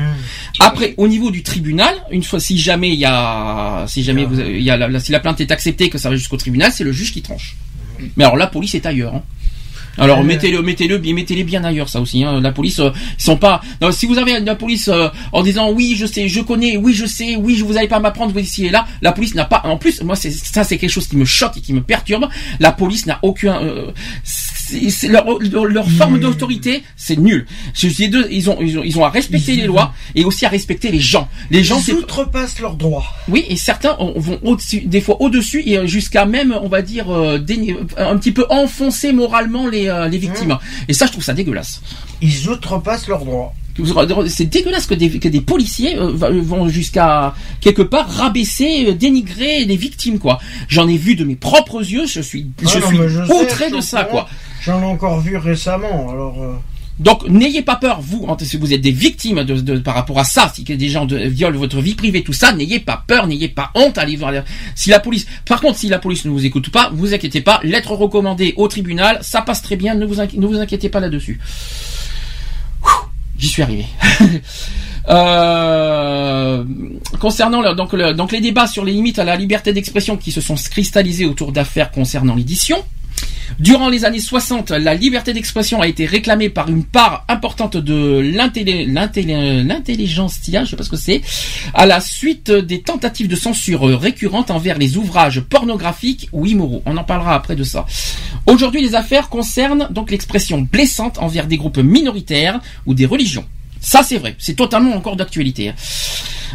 après 0.59 0.93
au 0.97 1.07
niveau 1.07 1.31
du 1.31 1.43
tribunal 1.45 1.95
une 2.11 2.25
fois 2.25 2.41
si 2.41 2.59
jamais 2.59 2.89
il 2.89 2.99
y 2.99 3.05
a 3.07 3.85
si 3.87 4.03
jamais 4.03 4.25
vous, 4.25 4.41
il 4.41 4.61
y 4.61 4.71
a 4.71 4.77
la, 4.77 4.89
la- 4.89 4.99
si 5.01 5.13
la 5.13 5.21
plainte 5.21 5.41
est 5.41 5.53
acceptée 5.53 5.89
que 5.89 5.99
ça 5.99 6.11
va 6.11 6.17
jusqu'au 6.17 6.37
tribunal 6.37 6.73
c'est 6.73 6.83
le 6.85 6.91
juge 6.93 7.13
qui 7.13 7.23
tranche 7.23 7.55
mais 8.17 8.25
alors 8.25 8.37
la 8.37 8.49
police 8.49 8.75
est 8.75 8.85
ailleurs 8.87 9.15
hein. 9.15 9.23
Alors 9.99 10.19
Ouais. 10.19 10.25
mettez-le, 10.25 10.63
mettez-le, 10.63 10.99
bien, 10.99 11.15
mettez-les 11.15 11.45
bien 11.45 11.63
ailleurs, 11.65 11.89
ça 11.89 12.01
aussi. 12.01 12.25
Hein. 12.25 12.41
La 12.41 12.53
police, 12.53 12.79
euh, 12.81 12.91
ils 13.19 13.23
sont 13.23 13.37
pas. 13.37 13.61
Non, 13.81 13.93
si 13.93 14.07
vous 14.07 14.19
avez 14.19 14.41
la 14.41 14.55
police 14.57 14.89
euh, 14.89 15.09
en 15.33 15.43
disant 15.43 15.71
oui, 15.71 15.95
je 15.97 16.07
sais, 16.07 16.29
je 16.29 16.41
connais, 16.41 16.77
oui, 16.77 16.95
je 16.95 17.07
sais, 17.07 17.37
oui, 17.37 17.57
je 17.57 17.65
vous 17.65 17.77
allez 17.77 17.89
pas 17.89 18.01
m'apprendre 18.01 18.39
ici 18.39 18.67
et 18.67 18.71
là, 18.71 18.87
la 19.03 19.13
police 19.13 19.35
n'a 19.35 19.45
pas. 19.45 19.63
En 19.65 19.77
plus, 19.77 20.03
moi, 20.03 20.17
c'est 20.17 20.31
ça, 20.31 20.65
c'est 20.65 20.79
quelque 20.79 20.91
chose 20.91 21.07
qui 21.07 21.17
me 21.17 21.25
choque 21.25 21.57
et 21.57 21.61
qui 21.61 21.73
me 21.73 21.83
perturbe. 21.83 22.29
La 22.61 22.73
police 22.73 23.07
n'a 23.07 23.19
aucun. 23.23 23.61
C'est- 24.91 25.09
leur, 25.09 25.27
leur, 25.41 25.65
leur 25.67 25.89
forme 25.89 26.19
d'autorité, 26.21 26.83
c'est 26.97 27.19
nul. 27.19 27.47
Deux, 28.09 28.27
ils 28.31 28.51
ont, 28.51 28.59
ils 28.61 28.79
ont, 28.79 28.83
ils 28.85 28.99
ont 28.99 29.05
à 29.05 29.11
respecter 29.11 29.57
les 29.57 29.67
lois 29.67 29.93
et 30.15 30.25
aussi 30.25 30.45
à 30.47 30.49
respecter 30.49 30.91
les 30.91 31.01
gens. 31.01 31.29
Les 31.51 31.63
gens, 31.65 31.81
Ils 31.87 31.95
outrepassent 31.95 32.59
leurs 32.61 32.77
droits. 32.77 33.05
oui, 33.29 33.45
et 33.49 33.57
certains 33.57 33.97
ont- 33.99 34.19
vont 34.19 34.39
au-dessus, 34.43 34.81
des 34.83 35.01
fois 35.01 35.21
au-dessus 35.21 35.63
et 35.67 35.87
jusqu'à 35.87 36.25
même, 36.27 36.55
on 36.63 36.69
va 36.69 36.83
dire, 36.83 37.11
euh, 37.11 37.39
un 37.97 38.17
petit 38.19 38.33
peu 38.33 38.47
enfoncer 38.51 39.13
moralement 39.13 39.67
les, 39.69 39.89
euh, 39.89 40.09
les 40.09 40.19
victimes. 40.19 40.57
Et 40.89 40.93
ça, 40.93 41.07
je 41.07 41.13
trouve 41.13 41.25
ça 41.25 41.35
dégueulasse. 41.35 41.83
Ils 42.23 42.49
outrepassent 42.49 43.09
leurs 43.09 43.25
droits. 43.25 43.53
C'est 44.29 44.45
dégueulasse 44.45 44.87
que 44.87 44.95
des, 44.95 45.11
que 45.19 45.27
des 45.29 45.41
policiers 45.41 45.97
euh, 45.99 46.13
vont 46.13 46.69
jusqu'à 46.69 47.35
quelque 47.61 47.83
part 47.83 48.09
rabaisser, 48.09 48.87
euh, 48.87 48.93
dénigrer 48.93 49.65
les 49.65 49.77
victimes, 49.77 50.21
quoi. 50.21 50.39
J'en 50.69 50.87
ai 50.87 50.97
vu 50.97 51.17
de 51.17 51.25
mes 51.25 51.35
propres 51.35 51.81
yeux. 51.85 52.07
Je 52.07 52.21
suis, 52.21 52.47
je 52.63 52.69
Ah 52.69 52.79
non, 52.81 52.87
suis 52.87 52.97
sais, 53.27 53.43
outré 53.43 53.65
je 53.71 53.77
de 53.77 53.81
ça, 53.81 54.05
quoi. 54.05 54.29
J'en 54.65 54.81
ai 54.83 54.85
encore 54.87 55.21
vu 55.21 55.37
récemment, 55.37 56.11
alors. 56.11 56.43
euh, 56.43 56.55
Donc 57.01 57.29
n'ayez 57.29 57.63
pas 57.63 57.77
peur, 57.77 58.01
vous, 58.01 58.27
si 58.41 58.57
vous 58.57 58.73
êtes 58.73 58.81
des 58.81 58.93
victimes 58.93 59.43
de, 59.45 59.79
par 59.79 59.95
rapport 59.95 60.19
à 60.19 60.25
ça, 60.25 60.51
si 60.55 60.63
des 60.63 60.89
gens 60.89 61.07
violent 61.07 61.59
votre 61.59 61.81
vie 61.81 61.95
privée, 61.95 62.23
tout 62.23 62.33
ça, 62.33 62.53
n'ayez 62.53 62.79
pas 62.81 63.03
peur, 63.07 63.27
n'ayez 63.27 63.49
pas 63.49 63.71
honte, 63.75 63.99
allez 63.99 64.17
voir. 64.17 64.31
la- 64.33 64.45
Si 64.75 64.91
la 64.91 65.01
police, 65.01 65.27
par 65.45 65.61
contre, 65.61 65.79
si 65.79 65.89
la 65.89 65.99
police 65.99 66.25
ne 66.25 66.31
vous 66.31 66.47
écoute 66.47 66.71
pas, 66.71 66.91
vous 66.95 67.13
inquiétez 67.13 67.41
pas, 67.41 67.61
lettre 67.65 67.93
recommandée 67.93 68.55
au 68.57 68.69
tribunal, 68.69 69.19
ça 69.23 69.43
passe 69.43 69.61
très 69.63 69.77
bien, 69.77 69.95
ne 69.95 70.07
vous, 70.07 70.21
inquiétez 70.21 70.89
pas 70.89 71.01
là-dessus. 71.01 71.41
J'y 73.39 73.49
suis 73.49 73.63
arrivé. 73.63 73.87
Euh, 75.07 76.65
concernant 77.21 77.75
donc 77.75 77.93
les 78.33 78.41
débats 78.41 78.67
sur 78.67 78.87
les 78.87 78.93
limites 78.93 79.19
à 79.19 79.25
la 79.25 79.37
liberté 79.37 79.75
d'expression 79.75 80.17
qui 80.17 80.33
se 80.33 80.41
sont 80.41 80.55
cristallisés 80.55 81.27
autour 81.27 81.53
d'affaires 81.53 81.91
concernant 81.91 82.35
l'édition, 82.35 82.79
Durant 83.59 83.89
les 83.89 84.05
années 84.05 84.21
60, 84.21 84.71
la 84.71 84.95
liberté 84.95 85.33
d'expression 85.33 85.81
a 85.81 85.87
été 85.87 86.07
réclamée 86.07 86.49
par 86.49 86.69
une 86.69 86.85
part 86.85 87.25
importante 87.29 87.77
de 87.77 88.21
l'intelli- 88.21 88.87
l'intelli- 88.87 89.65
l'intelligentsia, 89.65 90.65
je 90.65 90.71
sais 90.71 90.77
pas 90.77 90.85
ce 90.85 90.91
que 90.91 90.97
c'est, 90.97 91.21
à 91.75 91.87
la 91.87 92.01
suite 92.01 92.51
des 92.51 92.81
tentatives 92.83 93.29
de 93.29 93.37
censure 93.37 93.83
récurrentes 94.01 94.51
envers 94.51 94.79
les 94.79 94.97
ouvrages 94.97 95.41
pornographiques 95.41 96.29
ou 96.33 96.47
immoraux. 96.47 96.83
On 96.87 96.97
en 96.97 97.05
parlera 97.05 97.35
après 97.35 97.57
de 97.57 97.65
ça. 97.65 97.87
Aujourd'hui, 98.47 98.83
les 98.83 98.95
affaires 98.95 99.29
concernent 99.29 99.89
donc 99.91 100.11
l'expression 100.11 100.61
blessante 100.61 101.19
envers 101.19 101.47
des 101.47 101.57
groupes 101.57 101.79
minoritaires 101.79 102.61
ou 102.87 102.95
des 102.95 103.07
religions. 103.07 103.45
Ça, 103.81 104.03
c'est 104.03 104.17
vrai. 104.19 104.35
C'est 104.39 104.55
totalement 104.57 104.95
encore 104.97 105.17
d'actualité. 105.17 105.69
hein. 105.69 105.75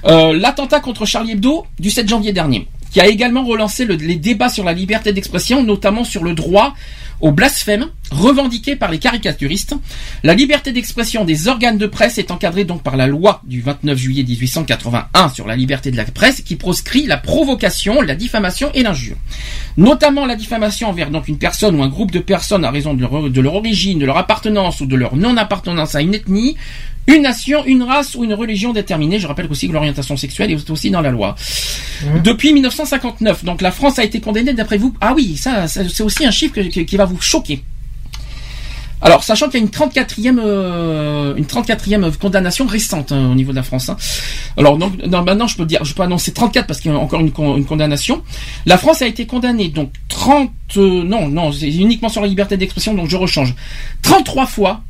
Euh, 0.06 0.34
L'attentat 0.34 0.80
contre 0.80 1.06
Charlie 1.06 1.32
Hebdo 1.34 1.66
du 1.80 1.90
7 1.91 2.07
janvier 2.07 2.32
dernier, 2.34 2.68
qui 2.91 2.99
a 3.02 3.07
également 3.07 3.44
relancé 3.45 3.86
le- 3.86 3.95
les 3.95 4.16
débats 4.16 4.49
sur 4.49 4.64
la 4.64 4.74
liberté 4.74 5.14
d'expression, 5.14 5.64
notamment 5.64 6.03
sur 6.03 6.24
le 6.24 6.34
droit 6.34 6.74
au 7.22 7.32
blasphème, 7.34 7.88
revendiqué 8.11 8.78
par 8.78 8.90
les 8.90 8.98
caricaturistes. 8.98 9.76
La 10.24 10.34
liberté 10.34 10.72
d'expression 10.72 11.26
des 11.26 11.49
organes 11.49 11.78
de 11.78 11.86
presse 11.86 12.18
est 12.18 12.32
encadrée 12.32 12.64
donc 12.64 12.82
par 12.82 12.95
la 12.95 13.07
loi 13.07 13.41
du 13.45 13.60
29 13.61 13.98
juillet 13.98 14.24
1881 14.24 15.28
sur 15.30 15.45
la 15.45 15.57
liberté 15.57 15.91
de 15.91 15.98
la 15.98 16.06
presse, 16.06 16.40
qui 16.41 16.56
proscrit 16.56 17.06
la 17.07 17.18
provocation, 17.18 18.02
la 18.02 18.16
diffamation 18.16 18.72
et 18.74 18.84
l'injure. 18.84 19.18
Notamment 19.76 20.26
la 20.26 20.36
diffamation 20.38 20.88
envers 20.90 21.11
donc 21.11 21.28
une 21.28 21.38
personne 21.38 21.76
ou 21.78 21.84
un 21.84 21.90
groupe 21.90 22.11
de 22.11 22.20
personnes 22.20 22.64
à 22.64 22.72
raison 22.72 22.94
de 22.94 23.02
leur, 23.02 23.30
de 23.30 23.41
leur 23.41 23.56
origine, 23.56 23.99
de 23.99 24.06
leur 24.06 24.18
appartenance 24.18 24.80
ou 24.80 24.86
de 24.86 24.95
leur 24.95 25.18
non-appartenance 25.18 25.95
à 25.95 26.02
une 26.02 26.14
ethnie, 26.16 26.56
une 27.15 27.23
nation, 27.23 27.64
une 27.65 27.84
race 27.84 28.15
ou 28.15 28.23
une 28.23 28.34
religion 28.34 28.72
déterminée. 28.73 29.19
Je 29.19 29.27
rappelle 29.27 29.48
aussi 29.49 29.68
que 29.68 29.73
l'orientation 29.73 30.15
sexuelle 30.15 30.52
est 30.52 30.69
aussi 30.69 30.90
dans 30.91 31.02
la 31.02 31.10
loi. 31.11 31.36
Depuis 32.23 32.53
1959, 32.53 33.44
donc 33.44 33.61
la 33.61 33.72
France 33.72 33.99
a 33.99 34.03
été 34.03 34.19
condamnée 34.22 34.53
d'après 34.53 34.77
vous. 34.77 34.94
Ah 35.02 35.14
oui, 35.15 35.36
ça, 35.38 35.68
ça, 35.68 35.81
c'est 35.90 36.03
aussi 36.03 36.26
un 36.26 36.31
chiffre 36.31 36.53
que- 36.56 36.61
que- 36.73 36.81
qui 36.81 36.98
va 36.98 37.06
vous 37.06 37.19
choquer. 37.19 37.64
Alors, 39.02 39.23
sachant 39.23 39.45
qu'il 39.48 39.61
y 39.61 39.64
a 39.64 39.65
une 39.65 39.72
34e, 39.72 40.41
euh, 40.44 41.34
une 41.38 41.45
34e 41.45 42.11
condamnation 42.18 42.65
récente 42.68 43.14
hein, 43.14 43.30
au 43.31 43.34
niveau 43.36 43.52
de 43.52 43.56
la 43.56 43.64
France. 43.64 43.88
hein. 43.88 43.95
Alors, 44.57 44.77
donc, 44.77 44.91
non, 45.07 45.23
maintenant, 45.23 45.48
je 45.48 45.56
peux 45.56 45.65
dire, 45.65 45.86
je 45.86 45.94
peux 45.94 46.03
annoncer 46.03 46.34
34 46.34 46.68
parce 46.68 46.81
qu'il 46.81 46.91
y 46.91 46.94
a 46.94 46.98
encore 46.98 47.22
une, 47.22 47.31
con- 47.31 47.56
une 47.56 47.64
condamnation. 47.64 48.22
La 48.65 48.77
France 48.77 49.02
a 49.02 49.07
été 49.07 49.26
condamnée 49.26 49.69
donc 49.69 49.94
30, 50.10 50.52
euh, 50.76 51.03
non, 51.03 51.30
non, 51.30 51.53
c'est 51.53 51.69
uniquement 51.73 52.10
sur 52.10 52.22
la 52.22 52.27
liberté 52.27 52.57
d'expression, 52.57 52.94
donc 52.94 53.07
je 53.10 53.15
rechange. 53.15 53.56
33 54.02 54.45
fois 54.48 54.81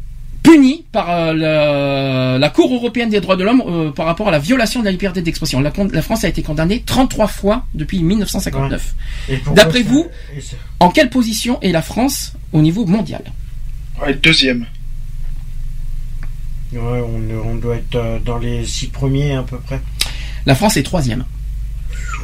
puni 0.44 0.86
par 0.92 1.10
euh, 1.10 1.34
la, 1.34 2.38
la 2.38 2.50
Cour 2.50 2.74
européenne 2.74 3.10
des 3.10 3.20
droits 3.20 3.36
de 3.36 3.44
l'homme 3.44 3.64
euh, 3.66 3.92
par 3.92 4.06
rapport 4.06 4.28
à 4.28 4.32
la 4.32 4.40
violation 4.40 4.80
de 4.80 4.86
la 4.86 4.92
liberté 4.92 5.22
d'expression. 5.22 5.60
La, 5.60 6.02
France 6.02 6.24
a 6.24 6.28
été 6.28 6.42
condamnée 6.42 6.84
33 6.86 7.28
fois 7.28 7.66
depuis 7.74 8.02
1959. 8.02 8.96
Et 9.30 9.38
pourquoi 9.38 9.54
D'après 9.54 9.84
vous, 9.84 10.08
en 10.80 10.90
quelle 10.90 11.10
position 11.10 11.60
est 11.62 11.72
la 11.72 11.82
France 11.82 12.34
au 12.54 12.62
niveau 12.62 12.86
mondial? 12.86 13.24
Ouais, 14.02 14.14
deuxième. 14.14 14.66
Ouais, 16.72 16.80
on, 16.80 17.50
on 17.50 17.56
doit 17.56 17.78
être 17.78 17.96
euh, 17.96 18.20
dans 18.20 18.38
les 18.38 18.66
six 18.66 18.88
premiers 18.88 19.36
à 19.36 19.44
peu 19.44 19.58
près. 19.58 19.82
La 20.46 20.56
France 20.56 20.78
est 20.78 20.84
troisième. 20.84 21.26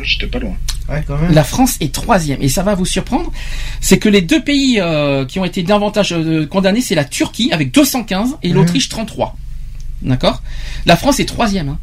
J'étais 0.04 0.28
pas 0.28 0.40
loin. 0.40 0.56
Ouais, 0.90 1.03
quand 1.07 1.18
même. 1.18 1.32
La 1.34 1.44
France 1.44 1.78
est 1.82 1.94
troisième. 1.94 2.41
Et 2.41 2.49
ça 2.49 2.62
va 2.64 2.76
vous 2.76 2.86
surprendre, 2.86 3.32
c'est 3.82 3.98
que 3.98 4.07
les 4.10 4.22
deux 4.22 4.44
pays 4.44 4.80
euh, 4.80 5.26
qui 5.26 5.40
ont 5.40 5.45
été 5.45 5.64
davantage 5.64 6.14
euh, 6.14 6.45
condamnés, 6.45 6.82
c'est 6.82 6.95
la 6.95 7.06
Turquie 7.06 7.49
avec 7.52 7.72
215 7.74 8.38
et 8.44 8.49
Mhm. 8.49 8.56
l'Autriche 8.56 8.90
33. 8.90 9.36
D'accord? 10.03 10.44
La 10.86 10.95
France 10.95 11.20
est 11.20 11.26
troisième. 11.26 11.70
hein. 11.70 11.80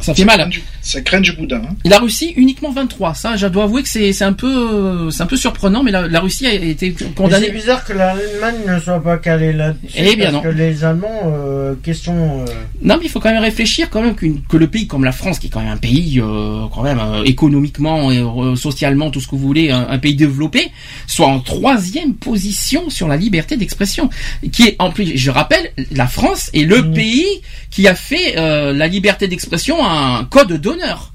Ça 0.00 0.14
fait 0.14 0.24
mal. 0.24 0.48
Ça 0.80 1.00
craint 1.00 1.20
du 1.20 1.32
boudin. 1.32 1.56
Hein. 1.64 1.74
Et 1.84 1.88
la 1.88 1.98
Russie 1.98 2.32
uniquement 2.36 2.70
23. 2.70 3.14
Ça, 3.14 3.36
je 3.36 3.46
dois 3.46 3.64
avouer 3.64 3.82
que 3.82 3.88
c'est 3.88 4.12
c'est 4.12 4.24
un 4.24 4.32
peu 4.32 4.46
euh, 4.46 5.10
c'est 5.10 5.22
un 5.22 5.26
peu 5.26 5.36
surprenant, 5.36 5.82
mais 5.82 5.90
la, 5.90 6.06
la 6.06 6.20
Russie 6.20 6.46
a 6.46 6.52
été 6.54 6.90
Mais 6.90 6.94
C'est 6.98 7.14
condamnée. 7.14 7.50
bizarre 7.50 7.84
que 7.84 7.92
l'Allemagne 7.92 8.56
ne 8.66 8.78
soit 8.80 9.02
pas 9.02 9.18
calée 9.18 9.52
là-dessus. 9.52 9.94
Eh 9.96 10.16
bien 10.16 10.30
parce 10.30 10.32
non. 10.34 10.42
que 10.42 10.48
les 10.56 10.84
Allemands, 10.84 11.22
euh, 11.26 11.74
question. 11.82 12.40
euh, 12.42 12.44
Non, 12.82 12.96
mais 12.98 13.04
il 13.04 13.10
faut 13.10 13.20
quand 13.20 13.30
même 13.32 13.42
réfléchir 13.42 13.90
quand 13.90 14.02
même 14.02 14.14
qu'une- 14.14 14.42
que 14.42 14.56
le 14.56 14.68
pays 14.68 14.86
comme 14.86 15.04
la 15.04 15.12
France, 15.12 15.38
qui 15.38 15.48
est 15.48 15.50
quand 15.50 15.60
même 15.60 15.72
un 15.72 15.76
pays 15.76 16.20
euh, 16.20 16.64
quand 16.74 16.82
même 16.82 17.00
euh, 17.00 17.24
économiquement 17.24 18.10
et 18.12 18.18
euh, 18.18 18.54
socialement 18.56 19.10
tout 19.10 19.20
ce 19.20 19.26
que 19.26 19.36
vous 19.36 19.46
voulez, 19.46 19.70
un, 19.70 19.86
un 19.90 19.98
pays 19.98 20.14
développé, 20.14 20.70
soit 21.06 21.26
en 21.26 21.40
troisième 21.40 22.14
position 22.14 22.88
sur 22.90 23.08
la 23.08 23.16
liberté 23.16 23.56
d'expression, 23.56 24.08
qui 24.52 24.62
est 24.68 24.76
en 24.78 24.90
plus, 24.90 25.16
je 25.16 25.30
rappelle, 25.30 25.72
la 25.92 26.06
France 26.06 26.50
est 26.54 26.64
le 26.64 26.90
pays 26.92 27.26
qui 27.70 27.86
a 27.88 27.94
fait 27.94 28.38
euh, 28.38 28.72
la 28.72 28.86
liberté 28.88 29.28
d'expression 29.28 29.76
un 29.88 30.24
code 30.24 30.52
d'honneur 30.54 31.12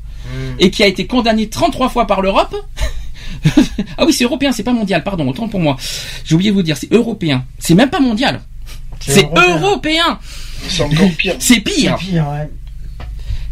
et 0.60 0.72
qui 0.72 0.84
a 0.84 0.88
été 0.88 1.06
condamné 1.06 1.50
33 1.50 1.90
fois 1.90 2.08
par 2.08 2.22
l'Europe. 2.22 2.56
ah 3.98 4.06
oui, 4.06 4.14
c'est 4.14 4.24
européen, 4.24 4.52
c'est 4.52 4.64
pas 4.64 4.74
mondial, 4.74 5.04
pardon, 5.04 5.28
autant 5.28 5.48
pour 5.48 5.60
moi. 5.60 5.78
J'ai 6.24 6.36
oublié 6.36 6.52
de 6.52 6.56
vous 6.56 6.64
dire, 6.64 6.78
c'est 6.78 6.92
européen. 6.92 7.46
C'est 7.60 7.76
même 7.76 7.90
pas 7.90 8.00
mondial. 8.00 8.42
C'est 9.00 9.24
européen. 9.26 9.58
européen. 9.58 10.20
C'est 10.70 10.84
encore 10.84 11.10
pire. 11.18 11.36
C'est 11.40 11.60
pire. 11.60 11.98
C'est 12.00 12.06
pire, 12.06 12.28
ouais. 12.30 12.50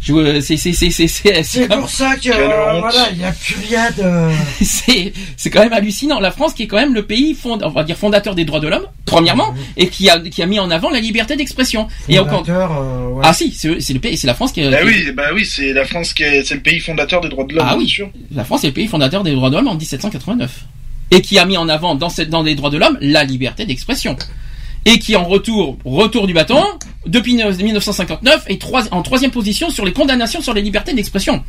Je- 0.02 0.40
C'est 0.40 0.56
c'est 0.56 0.72
c'est 0.72 0.90
c'est 0.90 1.06
c'est 1.08 1.42
C'est 1.44 1.68
comme- 1.68 1.80
pour 1.80 1.88
ça 1.88 2.16
que 2.16 2.28
euh, 2.28 2.80
voilà, 2.80 3.08
il 3.12 3.18
n'y 3.18 3.24
a 3.24 3.30
plus 3.32 3.54
rien 3.68 3.88
de. 3.92 4.32
c'est 4.64 5.12
c'est 5.36 5.48
quand 5.50 5.60
même 5.62 5.72
hallucinant. 5.72 6.18
La 6.18 6.32
France 6.32 6.54
qui 6.54 6.64
est 6.64 6.66
quand 6.66 6.76
même 6.76 6.92
le 6.92 7.04
pays 7.06 7.34
fond, 7.34 7.56
on 7.62 7.68
va 7.68 7.84
dire 7.84 7.96
fondateur 7.96 8.34
des 8.34 8.44
droits 8.44 8.58
de 8.58 8.66
l'homme, 8.66 8.86
premièrement, 9.04 9.54
et 9.76 9.86
qui 9.88 10.10
a 10.10 10.18
qui 10.18 10.42
a 10.42 10.46
mis 10.46 10.58
en 10.58 10.70
avant 10.72 10.90
la 10.90 10.98
liberté 10.98 11.36
d'expression. 11.36 11.86
Et 12.08 12.18
au 12.18 12.26
euh, 12.26 13.08
ouais. 13.10 13.20
ah 13.24 13.32
si, 13.32 13.52
c'est 13.52 13.80
c'est 13.80 13.92
le 13.92 14.00
pays, 14.00 14.16
c'est 14.16 14.26
la 14.26 14.34
France 14.34 14.50
qui. 14.50 14.68
Bah 14.68 14.78
qui- 14.78 14.86
oui, 14.86 15.12
bah 15.12 15.28
oui, 15.32 15.44
c'est 15.46 15.72
la 15.72 15.84
France 15.84 16.12
qui 16.14 16.24
est, 16.24 16.42
c'est 16.44 16.54
le 16.56 16.62
pays 16.62 16.80
fondateur 16.80 17.20
des 17.20 17.28
droits 17.28 17.44
de 17.44 17.54
l'homme, 17.54 17.66
Ah 17.68 17.74
bien 17.76 17.84
oui. 17.84 17.88
sûr. 17.88 18.10
La 18.34 18.44
France 18.44 18.64
est 18.64 18.68
le 18.68 18.72
pays 18.72 18.88
fondateur 18.88 19.22
des 19.22 19.32
droits 19.32 19.50
de 19.50 19.54
l'homme 19.56 19.68
en 19.68 19.76
1789 19.76 20.64
et 21.12 21.20
qui 21.22 21.38
a 21.38 21.44
mis 21.44 21.56
en 21.56 21.68
avant 21.68 21.94
dans 21.94 22.08
cette 22.08 22.28
dans 22.30 22.42
les 22.42 22.56
droits 22.56 22.70
de 22.70 22.78
l'homme 22.78 22.98
la 23.00 23.22
liberté 23.22 23.66
d'expression. 23.66 24.16
Et 24.84 24.98
qui 24.98 25.14
en 25.16 25.24
retour 25.24 25.78
retour 25.84 26.26
du 26.26 26.34
bâton 26.34 26.62
depuis 27.06 27.34
1959 27.34 28.44
est 28.48 28.60
trois- 28.60 28.84
en 28.92 29.02
troisième 29.02 29.30
position 29.30 29.70
sur 29.70 29.84
les 29.84 29.92
condamnations 29.92 30.40
sur 30.40 30.54
les 30.54 30.62
libertés 30.62 30.92
d'expression. 30.92 31.42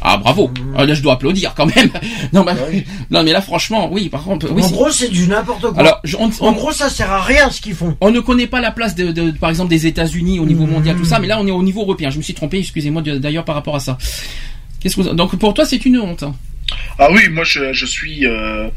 Ah 0.00 0.16
bravo, 0.16 0.50
Ah, 0.76 0.84
là 0.86 0.94
je 0.94 1.02
dois 1.02 1.14
applaudir 1.14 1.54
quand 1.56 1.66
même. 1.74 1.90
Non, 2.32 2.44
bah, 2.44 2.54
non 3.10 3.22
mais 3.24 3.32
là 3.32 3.40
franchement 3.40 3.88
oui 3.90 4.08
par 4.08 4.22
contre 4.22 4.50
oui, 4.52 4.62
en 4.62 4.68
gros, 4.70 4.90
c'est 4.90 5.08
du 5.08 5.26
n'importe 5.26 5.62
quoi. 5.62 5.78
alors 5.80 6.00
je- 6.04 6.16
on, 6.16 6.26
en 6.26 6.30
on- 6.40 6.52
gros, 6.52 6.70
ça 6.72 6.88
sert 6.88 7.10
à 7.10 7.22
rien 7.22 7.50
ce 7.50 7.60
qu'ils 7.60 7.74
font. 7.74 7.96
on 8.00 8.10
ne 8.10 8.20
connaît 8.20 8.46
pas 8.46 8.60
la 8.60 8.70
place 8.70 8.94
de, 8.94 9.10
de- 9.12 9.30
par 9.32 9.50
exemple 9.50 9.70
des 9.70 9.86
États-Unis 9.86 10.38
au 10.38 10.46
niveau 10.46 10.66
mondial 10.66 10.96
tout 10.96 11.04
ça 11.04 11.18
mais 11.18 11.26
là 11.26 11.38
on 11.40 11.46
est 11.46 11.50
au 11.50 11.62
niveau 11.62 11.80
européen. 11.82 12.10
Je 12.10 12.18
me 12.18 12.22
suis 12.22 12.34
trompé 12.34 12.58
excusez-moi 12.58 13.02
d'ailleurs 13.02 13.44
par 13.44 13.54
rapport 13.56 13.74
à 13.76 13.80
ça. 13.80 13.98
Qu'est-ce 14.80 14.94
que 14.96 15.02
vous- 15.02 15.14
donc 15.14 15.34
pour 15.36 15.52
toi 15.54 15.64
c'est 15.64 15.84
une 15.84 15.98
honte. 15.98 16.22
hein. 16.22 16.34
Ah 16.98 17.08
oui, 17.10 17.28
moi 17.30 17.44
je, 17.44 17.72
je 17.72 17.86
suis 17.86 18.26
euh, 18.26 18.68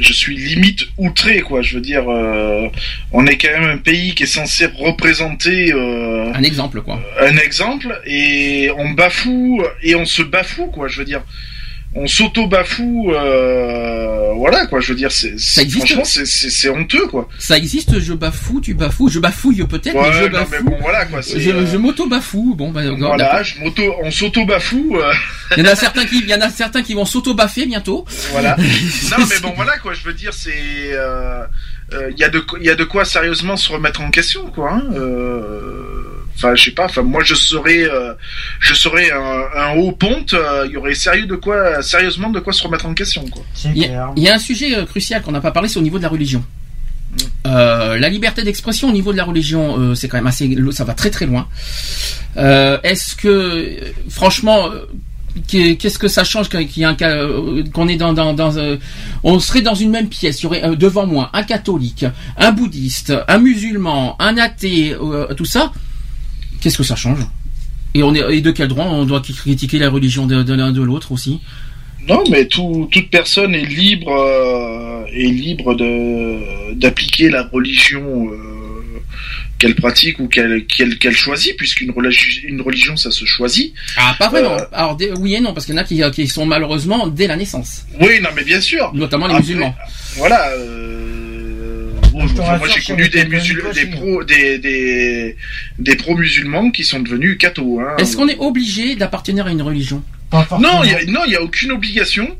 je 0.00 0.12
suis 0.12 0.36
limite 0.36 0.86
outré 0.98 1.40
quoi. 1.40 1.62
Je 1.62 1.76
veux 1.76 1.80
dire, 1.80 2.10
euh, 2.10 2.68
on 3.12 3.26
est 3.26 3.36
quand 3.36 3.50
même 3.58 3.68
un 3.70 3.78
pays 3.78 4.14
qui 4.14 4.24
est 4.24 4.26
censé 4.26 4.66
représenter 4.66 5.72
euh, 5.72 6.32
Un 6.34 6.42
exemple 6.42 6.82
quoi. 6.82 7.00
un 7.20 7.36
exemple 7.36 8.00
et 8.06 8.70
on 8.76 8.90
bafoue 8.90 9.62
et 9.82 9.94
on 9.94 10.04
se 10.04 10.22
bafoue 10.22 10.66
quoi. 10.66 10.88
Je 10.88 10.98
veux 10.98 11.04
dire, 11.04 11.22
on 11.94 12.06
s'auto 12.06 12.46
bafoue. 12.46 13.12
Euh, 13.14 14.32
voilà 14.36 14.66
quoi. 14.66 14.80
Je 14.80 14.88
veux 14.92 14.98
dire, 14.98 15.10
c'est 15.10 15.38
franchement 15.38 16.02
c'est 16.04 16.68
honteux 16.68 17.06
quoi. 17.06 17.28
Ça 17.38 17.56
existe, 17.56 17.98
je 18.00 18.12
bafoue, 18.12 18.60
tu 18.60 18.74
bafoues, 18.74 19.08
je 19.08 19.18
bafouille 19.18 19.64
peut-être, 19.66 19.94
mais 19.94 20.12
je 20.12 20.24
non, 20.24 20.30
bafoue. 20.30 20.50
mais 20.52 20.60
bon 20.70 20.76
voilà 20.80 21.04
quoi. 21.06 21.20
je 21.22 21.50
euh, 21.50 21.66
je 21.66 21.76
m'auto-bafoue. 21.78 22.54
Bon, 22.54 22.70
bah, 22.70 22.82
voilà, 22.98 23.16
d'accord. 23.16 23.44
je 23.44 23.60
m'auto, 23.60 23.82
on 24.02 24.10
s'auto 24.10 24.44
bafoue. 24.44 24.96
euh, 24.96 25.12
Il 25.56 25.64
y 25.64 25.68
en 25.68 25.72
a 25.72 25.74
certains 25.76 26.04
qui, 26.04 26.18
il 26.18 26.28
y 26.28 26.34
en 26.34 26.40
a 26.40 26.50
certains 26.50 26.82
qui 26.82 26.94
vont 26.94 27.04
s'auto-baffer 27.06 27.66
bientôt. 27.66 28.04
Voilà. 28.32 28.56
non, 29.18 29.24
mais 29.30 29.38
bon, 29.40 29.52
voilà 29.56 29.78
quoi. 29.78 29.94
Je 29.94 30.02
veux 30.04 30.12
dire, 30.14 30.34
c'est 30.34 30.52
euh, 30.92 31.44
il 32.10 32.18
y 32.18 32.24
a 32.24 32.28
de 32.28 32.40
quoi- 32.40 32.58
il 32.60 32.66
y 32.66 32.70
a 32.70 32.74
de 32.74 32.84
quoi 32.84 33.04
sérieusement 33.04 33.56
se 33.56 33.72
remettre 33.72 34.00
en 34.02 34.10
question, 34.10 34.50
quoi. 34.50 34.72
hein. 34.74 34.82
Enfin, 36.36 36.54
je 36.54 36.64
sais 36.64 36.70
pas. 36.72 36.84
Enfin, 36.84 37.02
moi, 37.02 37.22
je 37.24 37.34
serais, 37.34 37.84
euh, 37.88 38.12
je 38.60 38.74
serais 38.74 39.10
un, 39.10 39.42
un 39.56 39.74
haut 39.76 39.92
ponte. 39.92 40.34
euh, 40.34 40.64
Il 40.66 40.72
y 40.72 40.76
aurait 40.76 40.94
sérieux 40.94 41.26
de 41.26 41.34
quoi, 41.36 41.82
sérieusement 41.82 42.28
de 42.30 42.40
quoi 42.40 42.52
se 42.52 42.62
remettre 42.62 42.86
en 42.86 42.94
question, 42.94 43.24
quoi. 43.28 43.42
C'est 43.54 43.70
Il 43.70 43.78
y, 43.78 43.84
clair. 43.86 44.04
a, 44.06 44.12
il 44.16 44.22
y 44.22 44.28
a 44.28 44.34
un 44.34 44.38
sujet 44.38 44.76
euh, 44.76 44.84
crucial 44.84 45.22
qu'on 45.22 45.32
n'a 45.32 45.40
pas 45.40 45.50
parlé, 45.52 45.68
c'est 45.68 45.78
au 45.78 45.82
niveau 45.82 45.98
de 45.98 46.02
la 46.02 46.10
religion. 46.10 46.44
Euh, 47.46 47.98
la 47.98 48.08
liberté 48.10 48.42
d'expression 48.42 48.88
au 48.88 48.92
niveau 48.92 49.12
de 49.12 49.16
la 49.16 49.24
religion, 49.24 49.78
euh, 49.78 49.94
c'est 49.94 50.08
quand 50.08 50.18
même 50.18 50.26
assez, 50.26 50.54
ça 50.72 50.84
va 50.84 50.92
très 50.92 51.10
très 51.10 51.24
loin. 51.24 51.48
Euh, 52.36 52.78
Est-ce 52.82 53.16
que, 53.16 53.76
franchement, 54.10 54.68
qu'est- 55.46 55.76
qu'est-ce 55.76 55.98
que 55.98 56.08
ça 56.08 56.24
change 56.24 56.48
qu'il 56.50 56.68
y 56.76 56.82
ait 56.82 56.84
un 56.84 56.94
cas, 56.94 57.16
qu'on 57.72 57.88
est 57.88 57.96
dans, 57.96 58.12
dans, 58.12 58.34
dans 58.34 58.56
euh, 58.58 58.76
on 59.22 59.38
serait 59.38 59.62
dans 59.62 59.74
une 59.74 59.90
même 59.90 60.08
pièce, 60.08 60.40
il 60.40 60.44
y 60.44 60.46
aurait 60.46 60.64
euh, 60.64 60.74
devant 60.74 61.06
moi 61.06 61.30
un 61.32 61.44
catholique, 61.44 62.04
un 62.36 62.50
bouddhiste, 62.52 63.14
un 63.28 63.38
musulman, 63.38 64.16
un 64.18 64.36
athée, 64.36 64.94
euh, 65.00 65.32
tout 65.34 65.46
ça. 65.46 65.72
Qu'est-ce 66.60 66.78
que 66.78 66.84
ça 66.84 66.96
change 66.96 67.20
et, 67.94 68.02
on 68.02 68.14
est, 68.14 68.36
et 68.36 68.40
de 68.42 68.50
quel 68.50 68.68
droit 68.68 68.84
on 68.84 69.04
doit 69.04 69.22
critiquer 69.22 69.78
la 69.78 69.88
religion 69.88 70.26
de, 70.26 70.42
de 70.42 70.54
l'un 70.54 70.70
de 70.72 70.82
l'autre 70.82 71.12
aussi 71.12 71.40
Non, 72.06 72.22
mais 72.30 72.46
tout, 72.46 72.88
toute 72.92 73.08
personne 73.10 73.54
est 73.54 73.64
libre, 73.64 74.12
euh, 74.12 75.04
est 75.12 75.28
libre 75.30 75.74
de 75.74 76.74
d'appliquer 76.74 77.30
la 77.30 77.44
religion 77.44 78.28
euh, 78.30 78.36
qu'elle 79.58 79.74
pratique 79.76 80.18
ou 80.20 80.28
qu'elle 80.28 80.66
qu'elle 80.66 80.98
qu'elle 80.98 81.16
choisit, 81.16 81.56
puisqu'une 81.56 81.90
religi- 81.90 82.42
une 82.44 82.60
religion, 82.60 82.96
ça 82.98 83.10
se 83.10 83.24
choisit. 83.24 83.72
Ah, 83.96 84.14
pas 84.18 84.28
vraiment. 84.28 84.52
Euh, 84.58 84.64
Alors, 84.72 84.96
dès- 84.96 85.12
oui 85.12 85.34
et 85.34 85.40
non, 85.40 85.54
parce 85.54 85.64
qu'il 85.64 85.74
y 85.74 85.78
en 85.78 85.80
a 85.80 85.84
qui, 85.84 86.02
qui 86.12 86.28
sont 86.28 86.44
malheureusement 86.44 87.06
dès 87.06 87.26
la 87.26 87.36
naissance, 87.36 87.86
Oui, 87.98 88.20
non, 88.20 88.28
mais 88.36 88.44
bien 88.44 88.60
sûr. 88.60 88.92
notamment 88.92 89.26
les 89.26 89.32
Après, 89.32 89.42
musulmans. 89.46 89.74
Voilà. 90.16 90.48
Euh, 90.50 91.15
bon, 92.20 92.26
Je 92.28 92.34
moi, 92.34 92.68
j'ai 92.74 92.80
connu 92.82 93.08
des, 93.08 93.10
catholiques 93.10 93.32
musul- 93.42 93.66
aussi. 93.66 93.80
des 93.80 93.86
pros, 93.90 94.24
des, 94.24 94.58
des, 94.58 95.36
des 95.78 95.96
pro-musulmans 95.96 96.70
qui 96.70 96.84
sont 96.84 97.00
devenus 97.00 97.38
cathos. 97.38 97.80
Hein. 97.80 97.96
Est-ce 97.98 98.16
qu'on 98.16 98.28
est 98.28 98.38
obligé 98.38 98.96
d'appartenir 98.96 99.46
à 99.46 99.50
une 99.50 99.62
religion? 99.62 100.02
Non, 100.58 100.82
il 100.84 101.30
y 101.30 101.36
a, 101.36 101.42
aucune 101.42 101.72
obligation. 101.72 102.36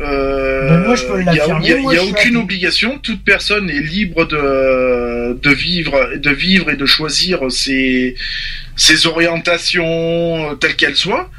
Euh, 0.00 0.68
Ben, 0.68 0.86
moi, 0.86 0.96
je 0.96 1.04
peux 1.04 1.20
il 1.20 1.24
y 1.26 1.28
a- 1.28 1.34
l'affirmer, 1.34 1.66
Il 1.66 1.70
y 1.70 1.72
a, 1.72 1.76
moi, 1.78 1.94
y 1.94 1.98
aucune 1.98 2.36
obligation. 2.36 2.98
Toute 2.98 3.22
personne 3.24 3.70
est 3.70 3.80
libre 3.80 4.24
de 4.26 5.38
de 5.40 5.50
vivre, 5.54 6.16
de 6.16 6.30
vivre 6.30 6.70
et 6.70 6.76
de 6.76 6.86
choisir 6.86 7.50
ses 7.50 8.14
ses 8.76 9.06
orientations 9.06 10.56
telles 10.60 10.76
qu'elles 10.76 10.96
soient. 10.96 11.30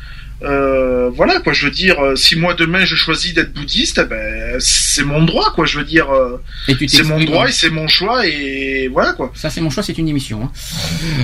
Euh, 0.44 1.10
voilà 1.16 1.40
quoi, 1.40 1.54
je 1.54 1.66
veux 1.66 1.72
dire, 1.72 1.98
euh, 2.04 2.16
si 2.18 2.36
moi 2.36 2.54
demain 2.56 2.84
je 2.84 2.96
choisis 2.96 3.34
d'être 3.34 3.54
bouddhiste, 3.54 4.02
eh 4.04 4.06
ben 4.08 4.56
c'est 4.60 5.04
mon 5.04 5.24
droit 5.24 5.54
quoi. 5.54 5.66
Je 5.66 5.80
veux 5.80 5.86
dire, 5.86 6.12
euh, 6.14 6.42
c'est 6.88 7.04
mon 7.04 7.24
droit 7.24 7.48
et 7.48 7.52
c'est 7.54 7.70
mon 7.70 7.88
choix 7.88 8.28
et 8.28 8.90
voilà 8.92 9.14
quoi. 9.14 9.32
Ça, 9.34 9.50
c'est 9.50 9.62
mon 9.62 9.70
choix, 9.70 9.82
c'est 9.82 9.98
une 9.98 10.10
émission. 10.10 10.44
Hein. 10.44 10.52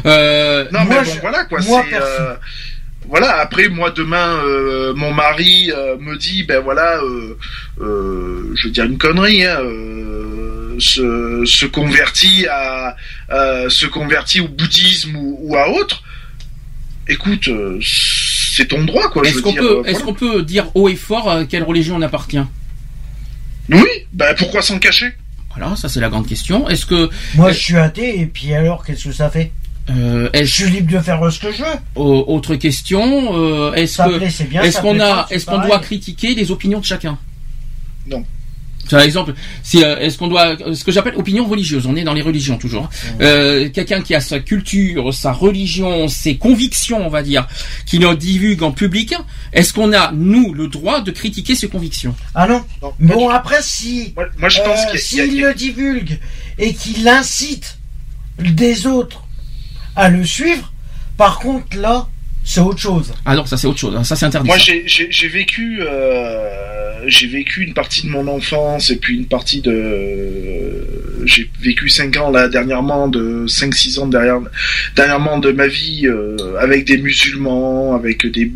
Euh, 0.05 0.65
Non 0.71 0.85
Moi, 0.85 0.99
mais 1.01 1.05
bon 1.05 1.13
je- 1.15 1.19
voilà 1.19 1.43
quoi. 1.43 1.59
moi, 1.61 1.83
c'est 1.89 1.95
euh, 1.97 2.35
voilà. 3.09 3.37
Après 3.39 3.67
moi 3.67 3.91
demain 3.91 4.41
mon 4.95 5.13
mari 5.13 5.71
me 5.99 6.15
dit 6.17 6.43
ben 6.43 6.61
voilà, 6.61 6.99
je 7.79 8.63
veux 8.67 8.71
dire 8.71 8.85
une 8.85 8.97
connerie, 8.97 9.43
hein, 9.45 9.59
se, 10.79 11.43
se 11.45 11.65
convertit 11.65 12.47
à 12.49 12.95
se 13.67 13.85
convertit 13.87 14.39
au 14.39 14.47
bouddhisme 14.47 15.17
ou, 15.17 15.37
ou 15.41 15.55
à 15.57 15.69
autre. 15.69 16.01
Écoute, 17.07 17.49
c'est 18.55 18.67
ton 18.67 18.83
droit 18.85 19.09
quoi. 19.09 19.23
Est-ce 19.27 19.41
qu'on 19.41 19.53
peut, 19.53 19.79
euh, 19.79 19.83
est-ce 19.83 20.03
qu'on 20.03 20.13
peut 20.13 20.43
dire 20.43 20.67
haut 20.75 20.89
et 20.89 20.95
fort 20.95 21.29
à 21.29 21.45
quelle 21.45 21.63
religion 21.63 21.95
on 21.95 22.01
appartient? 22.01 22.43
Oui, 23.69 23.85
ben 24.13 24.35
pourquoi 24.37 24.61
s'en 24.61 24.79
cacher? 24.79 25.13
Voilà, 25.55 25.75
ça 25.75 25.89
c'est 25.89 25.99
la 25.99 26.09
grande 26.09 26.27
question. 26.27 26.67
Est-ce 26.69 26.85
que, 26.85 27.09
Moi, 27.35 27.51
je 27.51 27.59
suis 27.59 27.77
athée, 27.77 28.19
et 28.19 28.25
puis 28.25 28.53
alors, 28.53 28.85
qu'est-ce 28.85 29.05
que 29.05 29.11
ça 29.11 29.29
fait? 29.29 29.51
Euh, 29.89 30.29
Je 30.33 30.43
suis 30.45 30.69
libre 30.69 30.91
de 30.93 30.99
faire 30.99 31.21
euh, 31.25 31.29
ce 31.31 31.39
que 31.39 31.51
je 31.51 31.59
veux. 31.63 31.77
au- 31.95 32.23
autre 32.27 32.55
question, 32.55 33.35
euh, 33.35 33.73
est-ce 33.73 33.97
qu'on 34.01 34.09
plaît 34.09 34.15
a, 34.17 34.19
pas, 35.15 35.27
c'est 35.29 35.35
est-ce 35.35 35.45
qu'on 35.45 35.59
doit 35.59 35.79
critiquer 35.79 36.33
les 36.35 36.51
opinions 36.51 36.79
de 36.79 36.85
chacun? 36.85 37.17
Par 38.89 39.01
exemple, 39.01 39.33
si 39.63 39.83
euh, 39.83 39.97
est-ce 39.99 40.17
qu'on 40.17 40.27
doit, 40.27 40.57
ce 40.73 40.83
que 40.83 40.91
j'appelle 40.91 41.15
opinion 41.15 41.45
religieuse, 41.47 41.85
on 41.87 41.95
est 41.95 42.03
dans 42.03 42.13
les 42.13 42.21
religions 42.21 42.57
toujours. 42.57 42.89
Euh, 43.21 43.69
Quelqu'un 43.69 44.01
qui 44.01 44.13
a 44.15 44.19
sa 44.21 44.39
culture, 44.39 45.13
sa 45.13 45.31
religion, 45.31 46.07
ses 46.07 46.35
convictions, 46.37 47.05
on 47.05 47.09
va 47.09 47.23
dire, 47.23 47.47
qui 47.85 47.99
le 47.99 48.15
divulgue 48.15 48.63
en 48.63 48.71
public, 48.71 49.13
est-ce 49.53 49.73
qu'on 49.73 49.93
a 49.93 50.11
nous 50.11 50.53
le 50.53 50.67
droit 50.67 51.01
de 51.01 51.11
critiquer 51.11 51.55
ses 51.55 51.69
convictions? 51.69 52.15
Ah 52.35 52.47
non. 52.47 52.63
Bon 52.99 53.29
après 53.29 53.61
si 53.61 54.13
Moi, 54.15 54.25
moi, 54.37 54.49
je 54.49 54.59
pense 54.61 54.79
euh, 54.79 54.97
qu'il 54.97 55.17
y 55.17 55.21
a- 55.21 55.25
il 55.25 55.31
y 55.31 55.35
s'il 55.35 55.41
le 55.43 55.53
divulgue 55.53 56.19
et 56.57 56.73
qu'il 56.73 57.07
incite 57.07 57.77
des 58.39 58.87
autres 58.87 59.23
à 59.95 60.09
le 60.09 60.25
suivre, 60.25 60.73
par 61.17 61.39
contre 61.39 61.77
là 61.77 62.07
c'est 62.43 62.61
autre 62.61 62.79
chose. 62.79 63.13
Ah 63.25 63.35
non, 63.35 63.45
ça 63.45 63.57
c'est 63.57 63.67
autre 63.67 63.79
chose, 63.79 63.95
hein, 63.95 64.03
ça 64.03 64.15
c'est 64.15 64.25
interdit. 64.25 64.47
Moi, 64.47 64.57
j'ai- 64.57 65.27
vécu, 65.27 65.79
euh, 65.81 67.03
j'ai 67.07 67.27
vécu 67.27 67.63
une 67.63 67.73
partie 67.73 68.03
de 68.05 68.09
mon 68.09 68.27
enfance 68.27 68.89
et 68.89 68.97
puis 68.97 69.15
une 69.15 69.27
partie 69.27 69.61
de, 69.61 71.25
j'ai 71.25 71.49
vécu 71.61 71.89
cinq 71.89 72.17
ans 72.17 72.31
là 72.31 72.47
dernièrement 72.47 73.07
de 73.07 73.45
5-6 73.47 73.99
ans 73.99 74.07
derrière, 74.07 74.39
dernièrement 74.95 75.39
de 75.39 75.51
ma 75.51 75.67
vie 75.67 76.07
euh, 76.07 76.35
avec 76.59 76.85
des 76.85 76.97
musulmans, 76.97 77.95
avec 77.95 78.25
des, 78.27 78.51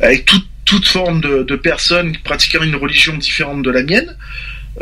avec 0.00 0.24
toute 0.24 0.46
toute 0.64 0.86
forme 0.86 1.22
de, 1.22 1.44
de 1.44 1.56
personnes 1.56 2.14
pratiquant 2.22 2.62
une 2.62 2.76
religion 2.76 3.16
différente 3.16 3.62
de 3.62 3.70
la 3.70 3.82
mienne. 3.82 4.14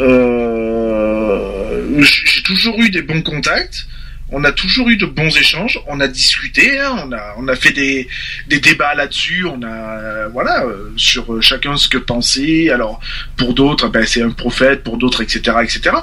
Euh, 0.01 2.03
j'ai 2.03 2.43
toujours 2.43 2.81
eu 2.81 2.91
des 2.91 3.03
bons 3.03 3.23
contacts. 3.23 3.87
On 4.31 4.43
a 4.43 4.51
toujours 4.51 4.89
eu 4.89 4.97
de 4.97 5.07
bons 5.07 5.37
échanges. 5.37 5.81
On 5.87 6.01
a 6.01 6.09
discuté. 6.09 6.81
hein, 6.81 6.97
on 7.05 7.13
a 7.13 7.35
on 7.39 7.47
a 7.49 7.55
fait 7.55 7.73
des 7.73 8.09
des 8.49 8.59
débats 8.59 8.95
là-dessus. 8.95 9.45
On 9.47 9.63
a 9.63 9.99
euh, 9.99 10.29
voilà 10.33 10.65
euh, 10.65 10.91
sur 10.97 11.33
euh, 11.33 11.41
chacun 11.41 11.77
ce 11.77 11.89
que 11.89 11.99
pensait. 11.99 12.71
Alors 12.71 12.99
pour 13.37 13.55
d'autres, 13.55 13.89
ben 13.89 14.05
c'est 14.05 14.23
un 14.23 14.31
prophète. 14.31 14.83
Pour 14.83 14.97
d'autres, 14.99 15.23
etc., 15.23 15.59
etc. 15.63 15.95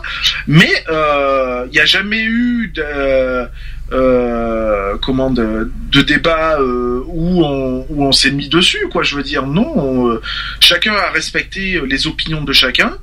Mais 0.47 0.71
euh, 0.89 1.65
il 1.67 1.71
n'y 1.73 1.79
a 1.79 1.85
jamais 1.85 2.23
eu 2.23 2.71
de 2.73 3.45
euh, 3.91 4.97
comment 5.01 5.29
de, 5.29 5.71
de 5.91 6.01
débat 6.01 6.57
euh, 6.59 7.03
où 7.07 7.43
on 7.43 7.85
où 7.89 8.05
on 8.05 8.11
s'est 8.13 8.31
mis 8.31 8.47
dessus 8.47 8.87
quoi. 8.91 9.03
Je 9.03 9.15
veux 9.17 9.23
dire 9.23 9.45
non. 9.45 9.71
on, 9.77 10.09
euh, 10.09 10.21
chacun 10.61 10.93
a 10.93 11.11
respecté 11.11 11.81
les 11.85 12.07
opinions 12.07 12.43
de 12.43 12.53
chacun. 12.53 12.97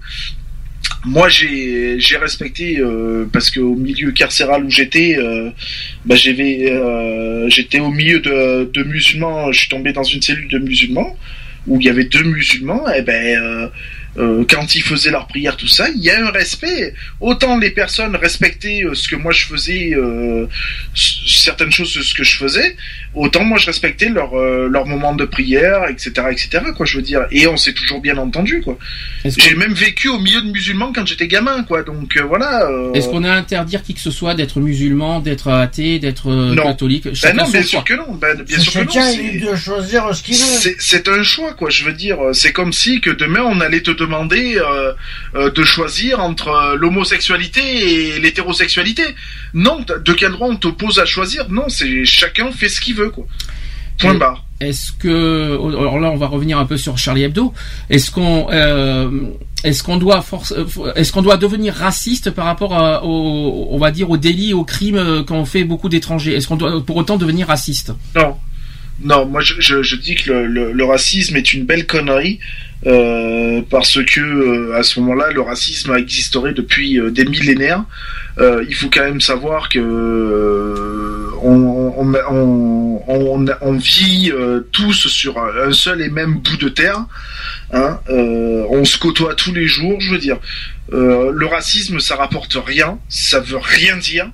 Moi, 1.06 1.30
j'ai 1.30 1.98
j'ai 1.98 2.18
respecté 2.18 2.78
euh, 2.78 3.26
parce 3.32 3.50
qu'au 3.50 3.74
milieu 3.74 4.10
carcéral 4.12 4.64
où 4.64 4.70
j'étais, 4.70 5.16
euh, 5.18 5.48
bah, 6.04 6.14
j'avais, 6.14 6.70
euh, 6.70 7.48
j'étais 7.48 7.80
au 7.80 7.90
milieu 7.90 8.20
de, 8.20 8.70
de 8.70 8.82
musulmans. 8.82 9.50
Je 9.50 9.60
suis 9.60 9.68
tombé 9.68 9.92
dans 9.92 10.02
une 10.02 10.20
cellule 10.20 10.48
de 10.48 10.58
musulmans 10.58 11.16
où 11.66 11.80
il 11.80 11.86
y 11.86 11.88
avait 11.88 12.04
deux 12.04 12.24
musulmans. 12.24 12.86
Et 12.92 13.00
ben, 13.02 13.70
euh, 14.18 14.44
quand 14.48 14.74
ils 14.74 14.82
faisaient 14.82 15.10
leur 15.10 15.26
prière, 15.28 15.56
tout 15.56 15.68
ça, 15.68 15.88
il 15.94 16.02
y 16.02 16.10
a 16.10 16.26
un 16.26 16.30
respect. 16.30 16.94
Autant 17.20 17.58
les 17.58 17.70
personnes 17.70 18.16
respectaient 18.16 18.82
euh, 18.84 18.94
ce 18.94 19.08
que 19.08 19.16
moi 19.16 19.32
je 19.32 19.44
faisais, 19.44 19.92
euh, 19.94 20.46
certaines 20.94 21.70
choses 21.70 21.94
de 21.94 22.02
ce 22.02 22.14
que 22.14 22.24
je 22.24 22.36
faisais, 22.36 22.76
autant 23.14 23.44
moi 23.44 23.58
je 23.58 23.66
respectais 23.66 24.08
leur 24.08 24.34
euh, 24.38 24.68
leur 24.68 24.86
moment 24.86 25.14
de 25.14 25.24
prière, 25.24 25.86
etc., 25.88 26.12
etc. 26.30 26.64
Quoi, 26.76 26.86
je 26.86 26.96
veux 26.96 27.02
dire. 27.02 27.22
Et 27.30 27.46
on 27.46 27.56
s'est 27.56 27.72
toujours 27.72 28.00
bien 28.00 28.16
entendu, 28.18 28.60
quoi. 28.62 28.78
J'ai 29.24 29.54
même 29.54 29.72
vécu 29.74 30.08
au 30.08 30.18
milieu 30.18 30.42
de 30.42 30.50
musulmans 30.50 30.92
quand 30.94 31.06
j'étais 31.06 31.28
gamin, 31.28 31.62
quoi. 31.64 31.82
Donc 31.82 32.16
euh, 32.16 32.22
voilà. 32.22 32.68
euh, 32.70 32.92
est-ce 32.94 33.08
qu'on 33.08 33.24
a 33.24 33.30
à 33.32 33.36
interdire 33.36 33.82
qui 33.82 33.94
que 33.94 34.00
ce 34.00 34.10
soit 34.10 34.34
d'être 34.34 34.60
musulman, 34.60 35.20
d'être 35.20 35.48
athée, 35.48 35.98
d'être 35.98 36.30
euh, 36.30 36.54
catholique? 36.56 37.04
Ben 37.22 37.36
non, 37.36 37.48
bien 37.48 37.60
choix. 37.62 37.68
sûr 37.70 37.84
que 37.84 37.94
non. 37.94 38.14
Ben, 38.14 38.36
bien 38.42 38.58
C'est 38.58 38.70
sûr 38.70 38.86
que 38.86 39.44
non. 39.46 39.50
de 39.52 39.56
choisir 39.56 40.14
ce 40.14 40.22
qu'il 40.22 40.34
veut. 40.34 40.74
C'est 40.78 41.08
un 41.08 41.22
choix, 41.22 41.52
quoi. 41.54 41.70
Je 41.70 41.84
veux 41.84 41.92
dire, 41.92 42.18
c'est 42.32 42.52
comme 42.52 42.72
si 42.72 43.00
que 43.00 43.10
demain 43.10 43.42
on 43.42 43.60
allait 43.60 43.80
te 43.82 43.90
demander 44.00 44.56
euh, 44.56 44.92
euh, 45.34 45.50
de 45.50 45.62
choisir 45.62 46.20
entre 46.20 46.48
euh, 46.48 46.76
l'homosexualité 46.76 47.60
et 47.60 48.20
l'hétérosexualité. 48.20 49.04
Non, 49.54 49.84
de 50.08 50.12
quel 50.12 50.32
droit 50.32 50.48
on 50.48 50.56
t'oppose 50.56 50.98
à 50.98 51.04
choisir? 51.04 51.48
Non, 51.48 51.68
c'est 51.68 52.04
chacun 52.04 52.50
fait 52.50 52.68
ce 52.68 52.80
qu'il 52.80 52.96
veut, 52.96 53.10
quoi. 53.10 53.26
Point 53.98 54.14
barre. 54.14 54.44
Est-ce 54.60 54.92
que 54.92 55.56
alors 55.82 55.98
là 55.98 56.10
on 56.10 56.16
va 56.16 56.26
revenir 56.26 56.58
un 56.58 56.66
peu 56.66 56.76
sur 56.76 56.96
Charlie 56.98 57.24
Hebdo. 57.24 57.52
Est-ce 57.90 58.10
qu'on 58.10 58.48
euh, 58.50 59.10
est-ce 59.62 59.82
qu'on 59.82 59.98
doit 59.98 60.20
force 60.22 60.54
est-ce 60.96 61.12
qu'on 61.12 61.22
doit 61.22 61.38
devenir 61.38 61.74
raciste 61.74 62.30
par 62.30 62.44
rapport 62.46 62.74
à, 62.74 63.04
au 63.04 63.68
on 63.70 63.78
va 63.78 63.90
dire 63.90 64.08
aux 64.10 64.18
délits 64.18 64.52
aux 64.54 64.64
crimes 64.64 65.24
qu'ont 65.26 65.46
fait 65.46 65.64
beaucoup 65.64 65.88
d'étrangers? 65.88 66.34
Est-ce 66.34 66.48
qu'on 66.48 66.56
doit 66.56 66.84
pour 66.84 66.96
autant 66.96 67.16
devenir 67.16 67.46
raciste? 67.48 67.92
Non. 68.14 68.36
Non, 69.02 69.24
moi 69.24 69.40
je, 69.40 69.96
dis 69.96 70.14
que 70.14 70.30
le, 70.30 70.84
racisme 70.84 71.36
est 71.36 71.52
une 71.52 71.64
belle 71.64 71.86
connerie 71.86 72.38
euh, 72.86 73.60
parce 73.68 74.02
que 74.02 74.20
euh, 74.20 74.76
à 74.76 74.82
ce 74.82 75.00
moment-là, 75.00 75.30
le 75.32 75.42
racisme 75.42 75.92
a 75.92 75.98
existé 75.98 76.38
depuis 76.54 76.98
euh, 76.98 77.10
des 77.10 77.24
millénaires. 77.24 77.84
Il 78.38 78.74
faut 78.74 78.88
quand 78.88 79.04
même 79.04 79.20
savoir 79.20 79.68
que 79.68 79.80
on, 81.42 82.06
vit 83.76 84.32
tous 84.72 85.08
sur 85.08 85.38
un 85.38 85.72
seul 85.72 86.00
et 86.00 86.08
même 86.08 86.38
bout 86.38 86.56
de 86.56 86.68
terre. 86.70 87.04
Hein, 87.72 87.98
on 88.08 88.84
se 88.84 88.96
côtoie 88.98 89.34
tous 89.34 89.52
les 89.52 89.66
jours, 89.66 90.00
je 90.00 90.12
veux 90.12 90.18
dire. 90.18 90.38
Le 90.90 91.46
racisme, 91.46 92.00
ça 92.00 92.16
rapporte 92.16 92.56
rien, 92.64 92.98
ça 93.10 93.40
veut 93.40 93.58
rien 93.58 93.98
dire. 93.98 94.30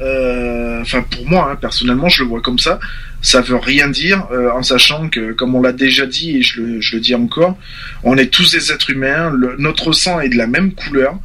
Enfin, 0.00 1.02
pour 1.02 1.26
moi, 1.26 1.50
hein, 1.52 1.56
personnellement, 1.56 2.08
je 2.08 2.22
le 2.22 2.30
vois 2.30 2.40
comme 2.40 2.58
ça. 2.58 2.80
Ça 3.20 3.40
veut 3.40 3.56
rien 3.56 3.88
dire, 3.88 4.26
euh, 4.30 4.50
en 4.52 4.62
sachant 4.62 5.08
que, 5.08 5.32
comme 5.32 5.54
on 5.56 5.60
l'a 5.62 5.72
déjà 5.72 6.06
dit 6.06 6.36
et 6.36 6.42
je 6.42 6.60
le, 6.62 6.80
je 6.80 6.94
le 6.96 7.00
dis 7.02 7.14
encore, 7.16 7.58
on 8.04 8.16
est 8.16 8.32
tous 8.32 8.52
des 8.52 8.70
êtres 8.70 8.90
humains. 8.90 9.30
le- 9.30 9.56
notre 9.58 9.92
sang 9.92 10.20
est 10.20 10.28
de 10.28 10.36
la 10.36 10.46
même 10.46 10.72
couleur. 10.72 11.18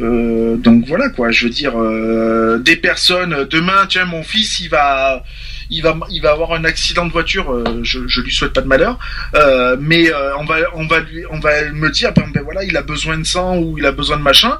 Euh, 0.00 0.56
donc 0.56 0.86
voilà 0.86 1.08
quoi. 1.10 1.30
Je 1.32 1.44
veux 1.44 1.50
dire, 1.50 1.78
euh, 1.78 2.58
des 2.58 2.76
personnes. 2.76 3.46
Demain, 3.50 3.86
tiens, 3.88 4.04
mon 4.06 4.22
fils, 4.22 4.60
il 4.60 4.68
va, 4.68 5.22
il 5.68 5.82
va, 5.82 5.98
il 6.10 6.22
va 6.22 6.30
avoir 6.30 6.52
un 6.54 6.64
accident 6.64 7.06
de 7.06 7.12
voiture. 7.12 7.52
euh, 7.52 7.80
je, 7.82 7.98
je 8.06 8.20
lui 8.20 8.32
souhaite 8.32 8.52
pas 8.52 8.62
de 8.62 8.68
malheur, 8.68 8.98
euh, 9.34 9.76
mais 9.80 10.10
euh, 10.12 10.36
on 10.38 10.44
va, 10.44 10.56
on 10.74 10.86
va 10.86 11.00
lui, 11.00 11.24
on 11.30 11.40
va 11.40 11.70
me 11.72 11.90
dire, 11.90 12.12
ben, 12.14 12.24
ben 12.32 12.42
voilà, 12.42 12.62
il 12.64 12.76
a 12.76 12.82
besoin 12.82 13.18
de 13.18 13.24
sang 13.26 13.58
ou 13.58 13.76
il 13.78 13.84
a 13.84 13.92
besoin 13.92 14.16
de 14.16 14.22
machin. 14.22 14.58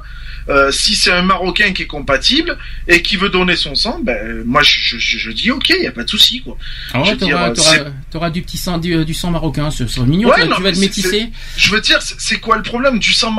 Euh, 0.49 0.71
si 0.71 0.95
c'est 0.95 1.11
un 1.11 1.21
Marocain 1.21 1.71
qui 1.73 1.83
est 1.83 1.87
compatible 1.87 2.57
et 2.87 3.01
qui 3.01 3.15
veut 3.17 3.29
donner 3.29 3.55
son 3.55 3.75
sang, 3.75 3.99
ben 4.03 4.43
moi 4.45 4.61
je, 4.63 4.97
je, 4.97 5.17
je 5.17 5.31
dis 5.31 5.51
ok, 5.51 5.69
y 5.69 5.87
a 5.87 5.91
pas 5.91 6.03
de 6.03 6.09
souci 6.09 6.41
quoi. 6.41 6.57
Ah 6.93 7.01
ouais, 7.01 7.15
t'auras, 7.15 8.27
euh, 8.27 8.29
du 8.29 8.41
petit 8.41 8.57
sang 8.57 8.77
du, 8.77 9.05
du 9.05 9.13
sang 9.13 9.31
marocain, 9.31 9.71
ce 9.71 9.87
serait 9.87 10.05
mignon. 10.05 10.29
Ouais, 10.29 10.35
tu, 10.35 10.41
vas- 10.41 10.47
non, 10.47 10.55
tu 10.57 10.63
vas 10.63 10.69
mais 10.69 10.75
te 10.75 10.79
métisser. 10.81 11.29
Je 11.57 11.71
veux 11.71 11.81
dire, 11.81 11.99
c'est 12.01 12.39
quoi 12.39 12.57
le 12.57 12.63
problème 12.63 12.99
du 12.99 13.13
sang, 13.13 13.33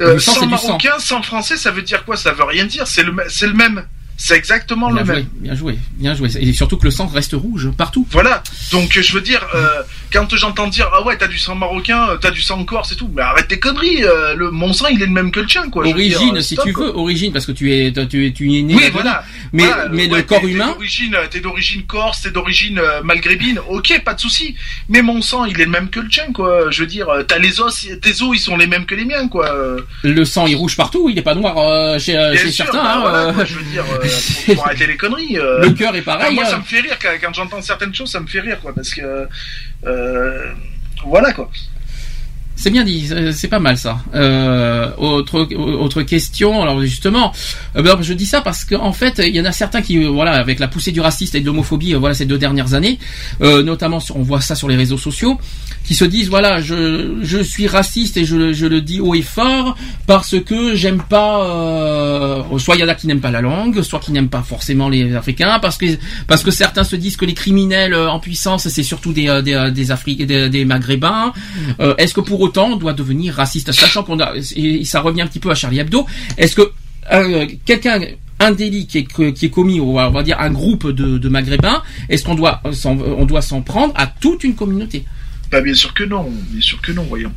euh, 0.00 0.14
Du 0.14 0.20
sang, 0.20 0.32
du 0.34 0.38
sang. 0.38 0.46
marocain, 0.46 0.98
sang 0.98 1.22
français, 1.22 1.56
ça 1.56 1.70
veut 1.70 1.82
dire 1.82 2.04
quoi? 2.04 2.16
Ça 2.16 2.32
veut 2.32 2.44
rien 2.44 2.66
dire. 2.66 2.86
C'est 2.86 3.02
le, 3.02 3.12
même. 3.54 3.84
C'est 4.20 4.34
exactement 4.36 4.90
Bien 4.92 5.00
le 5.02 5.06
joué, 5.06 5.14
même. 5.14 5.26
bien 5.40 5.54
joué, 5.54 5.78
bien 5.92 6.14
joué. 6.14 6.28
Et 6.40 6.52
surtout 6.52 6.76
que 6.76 6.84
le 6.84 6.90
sang 6.90 7.06
reste 7.06 7.34
rouge 7.34 7.70
partout. 7.76 8.06
Voilà. 8.10 8.42
Donc 8.72 8.98
je 9.00 9.12
veux 9.12 9.20
dire, 9.20 9.46
euh, 9.54 9.82
quand 10.12 10.34
j'entends 10.36 10.66
dire 10.68 10.88
ah 10.94 11.02
ouais 11.04 11.16
t'as 11.16 11.26
du 11.28 11.38
sang 11.38 11.54
marocain, 11.54 12.08
euh, 12.10 12.16
t'as 12.16 12.30
du 12.30 12.42
sang 12.42 12.64
corse 12.64 12.92
et 12.92 12.96
tout, 12.96 13.10
mais 13.14 13.22
arrête 13.22 13.48
tes 13.48 13.58
conneries. 13.58 14.04
euh, 14.04 14.34
le 14.34 14.50
mon 14.50 14.72
sang 14.72 14.86
il 14.88 15.02
est 15.02 15.06
le 15.06 15.12
même 15.12 15.30
que 15.30 15.40
le 15.40 15.46
tien 15.46 15.68
quoi. 15.70 15.86
origine, 15.86 16.18
dire, 16.30 16.34
euh, 16.34 16.40
si 16.40 16.54
stop, 16.54 16.66
tu 16.66 16.72
quoi. 16.72 16.86
veux, 16.86 16.96
origine, 16.96 17.32
parce 17.32 17.46
que 17.46 17.52
tu 17.52 17.72
es, 17.72 17.92
tu 18.08 18.26
es, 18.26 18.32
tu 18.32 18.52
es 18.58 18.62
né. 18.62 18.74
Oui, 18.74 18.84
voilà. 18.92 19.22
Mais, 19.52 19.64
Voilà, 19.64 19.88
mais 19.90 20.08
ouais, 20.10 20.16
le 20.18 20.22
corps 20.22 20.46
humain. 20.46 20.66
T'es 20.68 20.72
d'origine, 20.74 21.16
t'es 21.30 21.40
d'origine 21.40 21.82
corse, 21.84 22.22
t'es 22.22 22.30
d'origine 22.30 22.78
euh, 22.78 23.02
maghrébine, 23.02 23.60
ok, 23.68 24.02
pas 24.04 24.14
de 24.14 24.20
souci. 24.20 24.54
Mais 24.88 25.02
mon 25.02 25.20
sang, 25.22 25.44
il 25.44 25.60
est 25.60 25.64
le 25.64 25.70
même 25.70 25.88
que 25.90 26.00
le 26.00 26.08
tien, 26.08 26.32
quoi. 26.32 26.70
Je 26.70 26.80
veux 26.80 26.86
dire, 26.86 27.08
t'as 27.26 27.38
les 27.38 27.60
os, 27.60 27.86
tes 28.02 28.22
os, 28.22 28.30
ils 28.34 28.38
sont 28.40 28.56
les 28.56 28.66
mêmes 28.66 28.86
que 28.86 28.94
les 28.94 29.04
miens, 29.04 29.28
quoi. 29.28 29.54
Le 30.02 30.24
sang 30.24 30.46
est 30.46 30.54
rouge 30.54 30.76
partout, 30.76 31.08
il 31.10 31.18
est 31.18 31.22
pas 31.22 31.34
noir 31.34 31.56
euh, 31.58 31.98
chez, 31.98 32.12
Bien 32.12 32.34
chez 32.36 32.50
sûr, 32.50 32.64
certains. 32.66 32.82
bah, 32.82 32.92
hein, 32.94 33.00
voilà, 33.00 33.32
quoi, 33.32 33.44
je 33.44 33.54
veux 33.54 33.62
dire, 33.64 33.84
faut 34.56 34.62
arrêter 34.62 34.86
les 34.86 34.96
conneries. 34.96 35.34
Le 35.36 35.70
cœur 35.70 35.94
est 35.96 36.02
pareil, 36.02 36.34
Moi, 36.34 36.44
hein. 36.46 36.50
ça 36.50 36.58
me 36.58 36.62
fait 36.64 36.80
rire 36.80 36.96
quand, 37.00 37.08
quand 37.22 37.34
j'entends 37.34 37.62
certaines 37.62 37.94
choses, 37.94 38.10
ça 38.10 38.20
me 38.20 38.26
fait 38.26 38.40
rire, 38.40 38.58
quoi, 38.60 38.74
parce 38.74 38.90
que 38.94 39.00
voilà, 41.04 41.32
quoi. 41.32 41.50
C'est 42.60 42.70
bien 42.70 42.82
dit, 42.82 43.08
c'est- 43.32 43.46
pas 43.48 43.60
mal 43.60 43.78
ça. 43.78 44.00
Euh, 44.16 44.90
autre 44.98 45.48
autre 45.56 46.02
question, 46.02 46.60
alors 46.60 46.80
justement, 46.82 47.32
euh, 47.76 47.82
ben, 47.82 47.96
je 48.02 48.12
dis 48.12 48.26
ça 48.26 48.40
parce 48.40 48.64
qu'en 48.64 48.92
fait, 48.92 49.22
il 49.24 49.34
y 49.34 49.40
en 49.40 49.44
a 49.44 49.52
certains 49.52 49.80
qui, 49.80 49.96
euh, 49.96 50.08
voilà, 50.08 50.32
avec 50.32 50.58
la 50.58 50.66
poussée 50.66 50.90
du 50.90 51.00
raciste 51.00 51.36
et 51.36 51.40
de 51.40 51.46
l'homophobie, 51.46 51.94
voilà, 51.94 52.14
ces 52.16 52.26
deux 52.26 52.36
dernières 52.36 52.74
années, 52.74 52.98
notamment, 53.40 54.00
on 54.14 54.22
voit 54.22 54.40
ça 54.40 54.56
sur 54.56 54.68
les 54.68 54.74
réseaux 54.74 54.98
sociaux, 54.98 55.38
qui 55.84 55.94
se 55.94 56.04
disent, 56.04 56.28
voilà, 56.28 56.60
je 56.60 57.18
je 57.22 57.38
suis 57.38 57.68
raciste 57.68 58.16
et 58.16 58.24
je, 58.24 58.52
je 58.52 58.66
le 58.66 58.80
dis 58.80 59.00
haut 59.00 59.14
et 59.14 59.22
fort 59.22 59.76
parce 60.06 60.38
que 60.40 60.74
j'aime 60.74 61.00
pas, 61.08 62.44
soit 62.58 62.74
il 62.74 62.80
y 62.80 62.84
en 62.84 62.88
a 62.88 62.96
qui 62.96 63.06
n'aiment 63.06 63.20
pas 63.20 63.30
la 63.30 63.40
langue, 63.40 63.80
soit 63.82 64.00
qui 64.00 64.10
n'aiment 64.10 64.28
pas 64.28 64.42
forcément 64.42 64.88
les 64.88 65.14
Africains, 65.14 65.60
parce 65.60 65.78
que 65.78 65.86
parce 66.26 66.42
que 66.42 66.50
certains 66.50 66.84
se 66.84 66.96
disent 66.96 67.16
que 67.16 67.24
les 67.24 67.34
criminels 67.34 67.94
en 67.94 68.18
puissance, 68.18 68.66
c'est 68.68 68.82
surtout 68.82 69.12
des 69.12 69.26
des, 69.44 69.70
des 69.72 70.48
des, 70.48 70.64
Maghrébins. 70.64 71.32
Est-ce 71.98 72.12
que 72.12 72.20
pour 72.20 72.47
autant 72.48 72.76
doit 72.76 72.92
devenir 72.92 73.34
raciste, 73.34 73.70
sachant 73.72 74.02
qu'on 74.02 74.18
a, 74.20 74.34
et 74.56 74.84
ça 74.84 75.00
revient 75.00 75.22
un 75.22 75.26
petit 75.26 75.40
peu 75.40 75.50
à 75.50 75.54
Charlie 75.54 75.78
Hebdo. 75.78 76.06
Est-ce 76.36 76.54
que 76.56 76.70
euh, 77.12 77.46
quelqu'un 77.64 78.00
un 78.40 78.52
délit 78.52 78.86
qui 78.86 78.98
est, 78.98 79.32
qui 79.34 79.46
est 79.46 79.50
commis, 79.50 79.80
on 79.80 79.94
va 80.10 80.22
dire 80.22 80.38
un 80.40 80.50
groupe 80.50 80.86
de, 80.90 81.28
Maghrébins, 81.28 81.82
est-ce 82.08 82.24
qu'on 82.24 82.36
doit 82.36 82.60
s'en- 82.72 82.96
on 83.22 83.24
doit 83.24 83.42
s'en 83.42 83.62
prendre 83.62 83.92
à 83.96 84.06
toute 84.06 84.44
une 84.44 84.54
communauté? 84.54 85.04
Bah 85.50 85.60
bien 85.62 85.72
sûr 85.74 85.94
que 85.94 86.04
non, 86.04 86.28
bien 86.50 86.60
sûr 86.60 86.78
que 86.82 86.92
non, 86.92 87.04
voyons. 87.04 87.32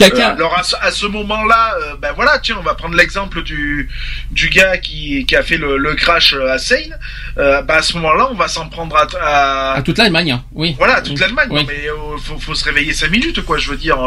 Euh, 0.00 0.06
alors 0.20 0.56
à 0.56 0.62
ce, 0.62 0.76
ce 0.92 1.06
moment-là, 1.06 1.74
euh, 1.82 1.94
ben 2.00 2.12
voilà, 2.14 2.38
tiens, 2.38 2.56
on 2.60 2.62
va 2.62 2.74
prendre 2.74 2.94
l'exemple 2.94 3.42
du 3.42 3.88
du 4.30 4.48
gars 4.50 4.76
qui, 4.78 5.24
qui 5.26 5.34
a 5.34 5.42
fait 5.42 5.56
le, 5.56 5.76
le 5.76 5.94
crash 5.94 6.34
à 6.34 6.58
Seine. 6.58 6.96
Euh, 7.38 7.62
bah 7.62 7.76
à 7.78 7.82
ce 7.82 7.94
moment-là, 7.94 8.28
on 8.30 8.34
va 8.34 8.46
s'en 8.48 8.68
prendre 8.68 8.94
à, 8.96 9.06
à- 9.20 9.72
À 9.78 9.82
toute 9.82 9.98
l'Allemagne, 9.98 10.30
hein, 10.32 10.44
oui. 10.52 10.74
voilà 10.78 10.96
à 10.96 11.00
toute 11.00 11.14
Oui. 11.14 11.20
l'Allemagne. 11.20 11.48
Oui. 11.50 11.64
Mais 11.66 11.88
euh, 11.88 12.16
faut, 12.22 12.38
faut 12.38 12.54
se 12.54 12.64
réveiller 12.64 12.92
cinq 12.92 13.10
minutes, 13.10 13.40
quoi. 13.44 13.58
Je 13.58 13.68
veux 13.70 13.76
dire. 13.76 13.98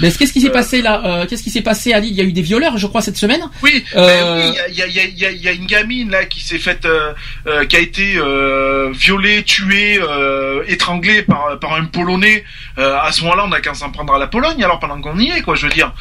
Mais 0.00 0.10
qu'est-ce 0.10 0.32
qui 0.32 0.40
s'est 0.40 0.50
passé 0.50 0.82
là 0.82 1.24
Qu'est-ce 1.28 1.42
qui 1.44 1.50
s'est 1.50 1.62
passé 1.62 1.92
à 1.92 2.00
Lille? 2.00 2.10
Il 2.12 2.16
y 2.16 2.20
a 2.20 2.24
eu 2.24 2.32
des 2.32 2.42
violeurs, 2.42 2.78
je 2.78 2.86
crois, 2.88 3.00
cette 3.02 3.16
semaine. 3.16 3.42
Oui, 3.62 3.84
ben 3.94 4.36
oui, 4.36 4.58
il 4.70 4.74
y 4.74 4.82
a, 4.82 4.86
y, 4.88 4.98
a, 5.00 5.04
y, 5.04 5.24
a, 5.26 5.30
y 5.30 5.48
a 5.48 5.52
une 5.52 5.66
gamine 5.66 6.10
là 6.10 6.24
qui 6.24 6.40
s'est 6.42 6.58
faite, 6.58 6.86
qui 7.68 7.76
a 7.76 7.80
été 7.80 8.18
violée, 8.92 9.42
tuée, 9.44 10.00
étranglée 10.66 11.22
par 11.22 11.58
par 11.60 11.74
un 11.74 11.84
Polonais. 11.84 12.44
Euh, 12.78 12.96
à 13.04 13.12
ce 13.12 13.22
moment-là, 13.22 13.44
on 13.46 13.52
a 13.52 13.60
qu'à 13.60 13.74
s'en 13.74 13.90
prendre 13.90 14.14
à 14.14 14.18
la 14.18 14.26
Pologne. 14.26 14.62
Alors 14.64 14.78
pendant 14.80 15.00
qu'on 15.00 15.18
y 15.18 15.30
est, 15.30 15.42
quoi, 15.42 15.54
je 15.54 15.66
veux 15.66 15.72
dire. 15.72 15.92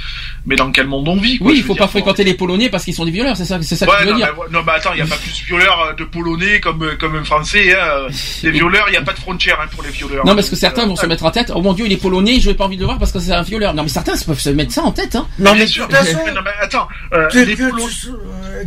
Mais 0.45 0.55
dans 0.55 0.71
quel 0.71 0.87
monde 0.87 1.07
on 1.07 1.15
vit 1.17 1.37
quoi, 1.37 1.47
Oui, 1.51 1.57
il 1.57 1.63
faut 1.63 1.73
dire, 1.73 1.83
pas 1.83 1.87
fréquenter 1.87 2.23
les 2.23 2.33
Polonais 2.33 2.69
parce 2.69 2.83
qu'ils 2.83 2.93
sont 2.93 3.05
des 3.05 3.11
violeurs, 3.11 3.37
c'est 3.37 3.45
ça, 3.45 3.59
c'est 3.61 3.75
ça 3.75 3.85
que 3.85 3.91
tu 3.99 4.05
veux 4.05 4.11
non, 4.11 4.17
dire. 4.17 4.33
mais, 4.37 4.57
non, 4.57 4.63
mais 4.65 4.71
attends, 4.73 4.91
il 4.93 4.95
n'y 4.97 5.01
a 5.01 5.05
pas 5.07 5.15
plus 5.17 5.31
de 5.41 5.45
violeurs 5.45 5.79
euh, 5.89 5.93
de 5.93 6.03
Polonais 6.03 6.59
comme, 6.59 6.83
euh, 6.83 6.95
comme 6.99 7.15
un 7.15 7.23
Français. 7.23 7.75
Hein. 7.79 8.07
Les 8.43 8.51
violeurs, 8.51 8.85
il 8.89 8.91
n'y 8.91 8.97
a 8.97 9.01
pas 9.01 9.13
de 9.13 9.19
frontière 9.19 9.59
hein, 9.61 9.67
pour 9.71 9.83
les 9.83 9.89
violeurs. 9.89 10.25
Non, 10.25 10.35
parce 10.35 10.49
que 10.49 10.55
certains 10.55 10.85
vont 10.85 10.95
se 10.95 11.05
mettre 11.05 11.25
en 11.25 11.31
tête. 11.31 11.51
Oh 11.55 11.61
mon 11.61 11.73
Dieu, 11.73 11.85
il 11.85 11.91
est 11.93 11.97
polonais, 11.97 12.39
je 12.39 12.49
n'ai 12.49 12.55
pas 12.55 12.65
envie 12.65 12.75
de 12.77 12.81
le 12.81 12.87
voir 12.87 12.99
parce 12.99 13.11
que 13.11 13.19
c'est 13.19 13.33
un 13.33 13.41
violeur. 13.43 13.73
Non, 13.73 13.83
mais 13.83 13.89
certains 13.89 14.13
peuvent 14.25 14.39
se 14.39 14.49
mettre 14.49 14.71
ça 14.71 14.83
en 14.83 14.91
tête. 14.91 15.15
Hein. 15.15 15.27
Non, 15.39 15.53
mais 15.53 15.61
de 15.65 15.69
sûr. 15.69 15.89
façon, 15.89 16.19
Mais 16.25 16.31
non, 16.33 16.41
mais 16.43 16.51
attends, 16.61 16.87
euh, 17.13 17.27
que, 17.27 17.39
les 17.39 17.55
que 17.55 17.63
Polonais- 17.69 17.85
tu, 17.87 17.91
sois- 17.93 18.13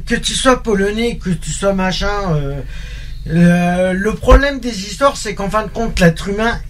que 0.07 0.15
tu 0.17 0.35
sois 0.35 0.63
polonais, 0.63 1.19
que 1.23 1.31
tu 1.31 1.51
sois 1.51 1.73
machin, 1.73 2.35
euh, 2.35 2.61
euh, 3.29 3.93
le 3.93 4.15
problème 4.15 4.61
des 4.61 4.87
histoires, 4.87 5.17
c'est 5.17 5.35
qu'en 5.35 5.51
fin 5.51 5.63
de 5.65 5.69
compte, 5.71 5.99
l'être 6.01 6.29
humain, 6.29 6.61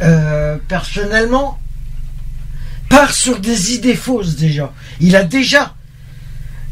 euh, 0.00 0.56
personnellement, 0.68 1.58
part 2.88 3.12
sur 3.12 3.38
des 3.40 3.74
idées 3.74 3.94
fausses 3.96 4.36
déjà. 4.36 4.72
Il 5.00 5.16
a 5.16 5.24
déjà, 5.24 5.74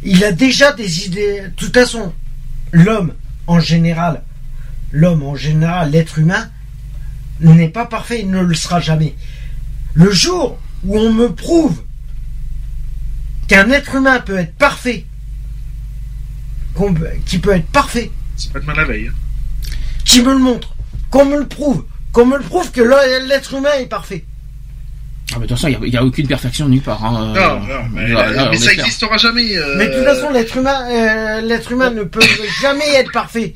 il 0.02 0.24
a 0.24 0.32
déjà 0.32 0.72
des 0.72 1.06
idées. 1.06 1.42
De 1.42 1.48
toute 1.56 1.74
façon, 1.74 2.12
l'homme 2.72 3.14
en 3.46 3.60
général, 3.60 4.22
l'homme 4.92 5.22
en 5.22 5.34
général, 5.36 5.90
l'être 5.90 6.18
humain 6.18 6.50
n'est 7.40 7.68
pas 7.68 7.86
parfait, 7.86 8.20
il 8.20 8.30
ne 8.30 8.40
le 8.40 8.54
sera 8.54 8.80
jamais. 8.80 9.14
Le 9.94 10.10
jour 10.10 10.58
où 10.84 10.98
on 10.98 11.12
me 11.12 11.28
prouve 11.34 11.82
qu'un 13.48 13.70
être 13.70 13.94
humain 13.96 14.20
peut 14.20 14.38
être 14.38 14.54
parfait, 14.56 15.06
qu'on 16.74 16.94
peut- 16.94 17.08
qui 17.26 17.38
peut 17.38 17.54
être 17.54 17.66
parfait, 17.66 18.10
C'est 18.36 18.52
pas 18.52 18.60
demain 18.60 18.74
la 18.74 18.84
veille. 18.84 19.08
hein. 19.08 19.70
qui 20.04 20.22
me 20.22 20.32
le 20.32 20.38
montre, 20.38 20.74
qu'on 21.10 21.24
me 21.26 21.38
le 21.38 21.46
prouve, 21.46 21.84
qu'on 22.12 22.26
me 22.26 22.36
le 22.36 22.44
prouve 22.44 22.70
que 22.70 22.82
l'être 23.26 23.55
humain 23.55 23.70
est 23.80 23.86
parfait. 23.86 24.24
Ah, 25.34 25.36
mais 25.39 25.47
de 25.47 25.48
toute 25.48 25.56
façon, 25.59 25.68
il 25.82 25.90
n'y 25.90 25.97
a, 25.97 26.05
aucune 26.05 26.26
perfection 26.26 26.68
nulle 26.68 26.82
part. 26.82 27.02
Hein. 27.05 27.32
Non, 27.34 27.60
non, 27.60 27.84
mais, 27.93 28.09
Là, 28.09 28.30
là, 28.30 28.48
mais 28.51 28.59
on 28.59 28.60
ça 28.60 28.74
n'existera 28.74 29.16
jamais. 29.16 29.56
euh, 29.56 29.76
Mais 29.78 29.89
de 29.89 29.94
toute 29.94 30.05
façon, 30.05 30.30
l'être 30.30 30.56
humain, 30.59 30.84
euh, 30.90 31.40
l'être 31.40 31.72
humain 31.72 31.90
ne 31.90 32.02
peut 32.02 32.20
jamais 32.60 32.86
être 32.97 33.12
parfait. 33.12 33.55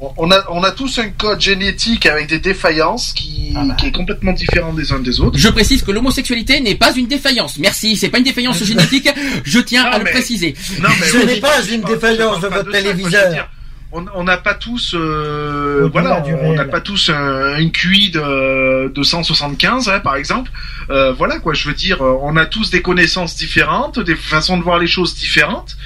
on 0.00 0.28
a, 0.32 0.44
on 0.50 0.64
a 0.64 0.72
tous 0.72 0.98
un 0.98 1.10
code 1.10 1.40
génétique 1.40 2.06
avec 2.06 2.26
des 2.28 2.40
défaillances 2.40 3.12
qui, 3.12 3.52
Ah 3.54 3.62
bah. 3.64 3.74
qui 3.78 3.86
est 3.86 3.92
complètement 3.92 4.32
différent 4.32 4.72
des 4.72 4.90
uns 4.90 4.98
des 4.98 5.20
autres. 5.20 5.38
Je 5.38 5.48
précise 5.50 5.82
que 5.82 5.92
l'homosexualité 5.92 6.58
n'est 6.60 6.74
pas 6.74 6.92
une 6.96 7.06
défaillance. 7.06 7.58
Merci, 7.58 7.96
c'est 7.96 8.08
pas 8.08 8.18
une 8.18 8.24
défaillance 8.24 8.64
génétique. 8.64 9.08
Je 9.44 9.60
tiens 9.60 9.84
Non, 9.84 9.90
à 9.92 9.98
le 9.98 10.04
préciser. 10.06 10.56
Non, 10.80 10.88
mais 10.98 11.06
Ce 11.06 11.18
n'est 11.18 11.40
pas 11.40 11.62
une 11.70 11.82
défaillance 11.82 12.40
de 12.40 12.48
votre 12.48 12.72
téléviseur. 12.72 13.48
On 13.94 14.24
n'a 14.24 14.36
pas 14.38 14.54
tous, 14.54 14.94
euh, 14.96 15.88
voilà, 15.92 16.20
on 16.42 16.52
n'a 16.54 16.64
pas 16.64 16.80
tous 16.80 17.10
un, 17.10 17.54
un 17.54 17.68
QI 17.68 18.10
de, 18.10 18.88
de 18.88 19.02
175, 19.04 19.88
hein, 19.88 20.00
par 20.00 20.16
exemple. 20.16 20.50
Euh, 20.90 21.12
voilà 21.12 21.38
quoi, 21.38 21.54
je 21.54 21.68
veux 21.68 21.74
dire, 21.74 22.02
euh, 22.02 22.18
on 22.22 22.36
a 22.36 22.44
tous 22.44 22.70
des 22.70 22.82
connaissances 22.82 23.36
différentes, 23.36 24.00
des 24.00 24.16
façons 24.16 24.58
de 24.58 24.64
voir 24.64 24.80
les 24.80 24.88
choses 24.88 25.14
différentes. 25.14 25.76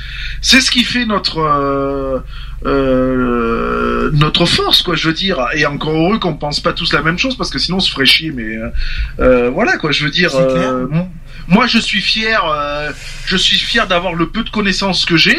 C'est 0.41 0.63
ce 0.63 0.71
qui 0.71 0.85
fait 0.85 1.05
notre 1.05 1.39
euh, 2.65 4.11
notre 4.15 4.47
force, 4.47 4.83
quoi, 4.83 4.97
je 4.97 5.09
veux 5.09 5.15
dire. 5.15 5.47
Et 5.55 5.67
encore 5.67 5.95
heureux 5.95 6.19
qu'on 6.19 6.35
pense 6.35 6.61
pas 6.61 6.73
tous 6.73 6.95
la 6.95 7.03
même 7.03 7.19
chose, 7.19 7.37
parce 7.37 7.51
que 7.51 7.59
sinon 7.59 7.77
on 7.77 7.81
se 7.81 7.91
ferait 7.91 8.07
chier. 8.07 8.33
Mais 8.33 8.57
voilà 9.51 9.77
quoi, 9.77 9.93
je 9.93 10.05
veux 10.05 10.11
dire. 10.11 10.31
Moi, 11.49 11.67
je 11.67 11.79
suis 11.79 12.01
fier. 12.03 12.45
euh, 12.45 12.93
je 13.27 13.37
suis 13.37 13.57
fier 13.59 13.87
d'avoir 13.87 14.13
le 14.15 14.29
peu 14.29 14.45
de 14.45 14.51
connaissances 14.51 15.05
que 15.05 15.17
j'ai. 15.17 15.39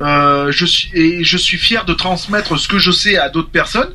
Euh, 0.00 0.50
je 0.50 0.64
suis 0.64 0.90
et 0.94 1.22
je 1.24 1.36
suis 1.36 1.58
fier 1.58 1.84
de 1.84 1.92
transmettre 1.92 2.58
ce 2.58 2.66
que 2.66 2.78
je 2.78 2.90
sais 2.90 3.18
à 3.18 3.28
d'autres 3.28 3.50
personnes, 3.50 3.90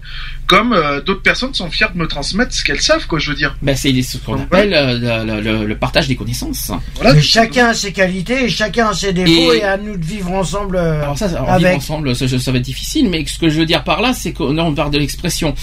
comme 0.46 0.74
euh, 0.74 1.02
d'autres 1.02 1.24
personnes 1.24 1.54
sont 1.56 1.72
fières 1.72 1.92
de 1.92 1.98
me 1.98 2.08
transmettre 2.08 2.54
ce 2.54 2.64
qu'elles 2.64 2.82
savent, 2.82 3.08
quoi. 3.08 3.18
Je 3.18 3.30
veux 3.32 3.36
dire. 3.36 3.56
Ben, 3.64 3.76
c'est 3.76 3.92
ce 4.04 4.18
qu'on 4.18 4.40
appelle 4.42 4.74
euh, 4.76 5.24
le, 5.26 5.42
le- 5.42 5.66
le 5.66 5.76
partage 5.78 6.08
des 6.08 6.16
connaissances. 6.16 6.72
Voilà. 6.96 7.14
Mais 7.16 7.22
chacun 7.24 7.68
a 7.70 7.74
ses 7.74 7.92
qualités 7.92 8.44
et 8.46 8.50
chacun 8.50 8.90
a 8.90 8.94
ses 8.94 9.14
défauts 9.14 9.54
Et- 9.54 9.58
et, 9.58 9.64
à 9.64 9.78
nous 9.78 9.98
de 9.98 10.06
vivre 10.06 10.32
ensemble 10.32 10.76
euh, 10.76 11.02
Alors 11.02 11.18
ça, 11.18 11.26
alors, 11.26 11.58
vivre 11.58 11.70
ensemble, 11.76 12.16
ça, 12.16 12.28
ça 12.28 12.52
va 12.52 12.58
être 12.60 12.64
difficile, 12.64 13.10
mais 13.10 13.26
ce 13.26 13.40
que 13.40 13.50
je 13.50 13.58
veux 13.60 13.66
dire 13.66 13.84
par 13.84 14.02
là, 14.02 14.14
c'est 14.14 14.34
que 14.34 14.44
là, 14.44 14.64
on 14.64 14.74
parle 14.76 14.92
de 14.92 15.00
l'expression. 15.00 15.56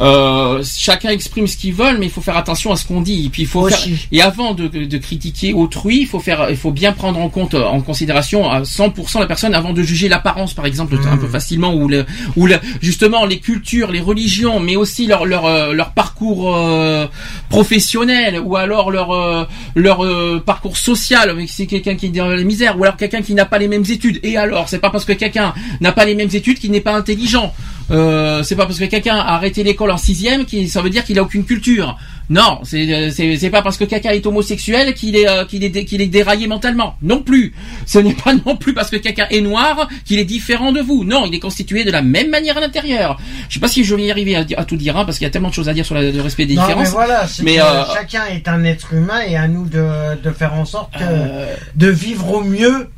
Euh, 0.00 0.62
chacun 0.76 1.10
exprime 1.10 1.46
ce 1.46 1.56
qu'il 1.56 1.74
veut, 1.74 1.98
mais 1.98 2.06
il 2.06 2.10
faut 2.12 2.20
faire 2.20 2.36
attention 2.36 2.70
à 2.72 2.76
ce 2.76 2.86
qu'on 2.86 3.00
dit. 3.00 3.26
Et 3.26 3.28
puis 3.30 3.42
il 3.42 3.48
faut 3.48 3.62
faire- 3.68 3.78
et 4.12 4.22
avant 4.22 4.54
de, 4.54 4.68
de 4.68 4.98
critiquer 4.98 5.52
autrui, 5.54 6.00
il 6.02 6.06
faut 6.06 6.20
faire, 6.20 6.46
il 6.50 6.56
faut 6.56 6.70
bien 6.70 6.92
prendre 6.92 7.18
en 7.20 7.28
compte, 7.28 7.54
en 7.54 7.80
considération 7.80 8.48
à 8.50 8.62
100% 8.62 9.18
la 9.20 9.26
personne 9.26 9.54
avant 9.54 9.72
de 9.72 9.82
juger 9.82 10.08
l'apparence, 10.08 10.54
par 10.54 10.66
exemple, 10.66 10.94
un 11.04 11.16
Mmh. 11.16 11.20
peu 11.20 11.26
facilement, 11.28 11.74
ou 11.74 11.88
le, 11.88 12.04
ou 12.36 12.46
le, 12.46 12.56
justement 12.80 13.24
les 13.24 13.38
cultures, 13.40 13.90
les 13.90 14.00
religions, 14.00 14.60
mais 14.60 14.76
aussi 14.76 15.06
leur 15.06 15.24
leur 15.26 15.46
euh, 15.46 15.72
leur 15.72 15.90
parcours 15.92 16.54
euh, 16.54 17.06
professionnel, 17.48 18.40
ou 18.44 18.56
alors 18.56 18.90
leur 18.90 19.10
euh, 19.10 19.44
leur 19.74 20.04
euh, 20.04 20.40
parcours 20.44 20.76
social. 20.76 21.34
C'est 21.48 21.66
quelqu'un 21.66 21.96
qui 21.96 22.06
est 22.06 22.10
dans 22.10 22.28
la 22.28 22.42
misère, 22.44 22.78
ou 22.78 22.84
alors 22.84 22.96
quelqu'un 22.96 23.22
qui 23.22 23.34
n'a 23.34 23.44
pas 23.46 23.58
les 23.58 23.68
mêmes 23.68 23.84
études. 23.88 24.20
Et 24.22 24.36
alors, 24.36 24.68
c'est 24.68 24.78
pas 24.78 24.90
parce 24.90 25.04
que 25.04 25.12
quelqu'un 25.12 25.52
n'a 25.80 25.92
pas 25.92 26.04
les 26.04 26.14
mêmes 26.14 26.28
études 26.32 26.58
qu'il 26.58 26.70
n'est 26.70 26.80
pas 26.80 26.94
intelligent. 26.94 27.52
Euh, 27.90 28.42
c'est 28.42 28.56
pas 28.56 28.66
parce 28.66 28.78
que 28.78 28.84
quelqu'un 28.84 29.16
a 29.16 29.34
arrêté 29.34 29.62
l'école 29.64 29.90
en 29.90 29.96
sixième 29.96 30.44
qu'il 30.44 30.68
ça 30.68 30.82
veut 30.82 30.90
dire 30.90 31.04
qu'il 31.04 31.18
a 31.18 31.22
aucune 31.22 31.44
culture. 31.44 31.96
Non, 32.30 32.60
c'est 32.62 33.10
c'est 33.10 33.36
c'est 33.38 33.48
pas 33.48 33.62
parce 33.62 33.78
que 33.78 33.84
quelqu'un 33.84 34.10
est 34.10 34.26
homosexuel 34.26 34.92
qu'il 34.92 35.16
est 35.16 35.26
euh, 35.26 35.46
qu'il 35.46 35.64
est 35.64 35.84
qu'il 35.84 36.02
est 36.02 36.06
déraillé 36.08 36.46
mentalement. 36.46 36.96
Non 37.00 37.22
plus. 37.22 37.54
Ce 37.86 37.98
n'est 37.98 38.14
pas 38.14 38.34
non 38.46 38.56
plus 38.56 38.74
parce 38.74 38.90
que 38.90 38.96
quelqu'un 38.96 39.26
est 39.30 39.40
noir 39.40 39.88
qu'il 40.04 40.18
est 40.18 40.24
différent 40.26 40.72
de 40.72 40.80
vous. 40.80 41.04
Non, 41.04 41.24
il 41.26 41.34
est 41.34 41.40
constitué 41.40 41.84
de 41.84 41.90
la 41.90 42.02
même 42.02 42.28
manière 42.28 42.58
à 42.58 42.60
l'intérieur. 42.60 43.18
Je 43.48 43.54
sais 43.54 43.60
pas 43.60 43.68
si 43.68 43.84
je 43.84 43.94
vais 43.94 44.04
y 44.04 44.10
arriver 44.10 44.36
à, 44.36 44.64
tout 44.64 44.76
dire 44.76 44.96
hein, 44.96 45.04
parce 45.06 45.16
qu'il 45.18 45.24
y 45.24 45.28
a 45.28 45.30
tellement 45.30 45.48
de 45.48 45.54
choses 45.54 45.68
à 45.70 45.74
dire 45.74 45.86
sur 45.86 45.94
le 45.94 46.20
respect 46.20 46.44
des 46.44 46.54
Non, 46.54 46.62
mais 46.62 46.68
différences. 46.68 46.90
voilà, 46.90 47.26
c'est 47.26 47.42
Mais, 47.42 47.60
euh, 47.60 47.84
chacun 47.94 48.26
est 48.26 48.46
un 48.48 48.62
être 48.64 48.92
humain 48.92 49.20
et 49.26 49.36
à 49.36 49.48
nous 49.48 49.66
de, 49.66 50.20
de 50.22 50.30
faire 50.30 50.52
en 50.54 50.64
sorte 50.66 50.92
que, 50.92 50.98
Euh, 51.02 51.54
de 51.74 51.88
vivre 51.88 52.34
au 52.34 52.42
mieux. 52.42 52.88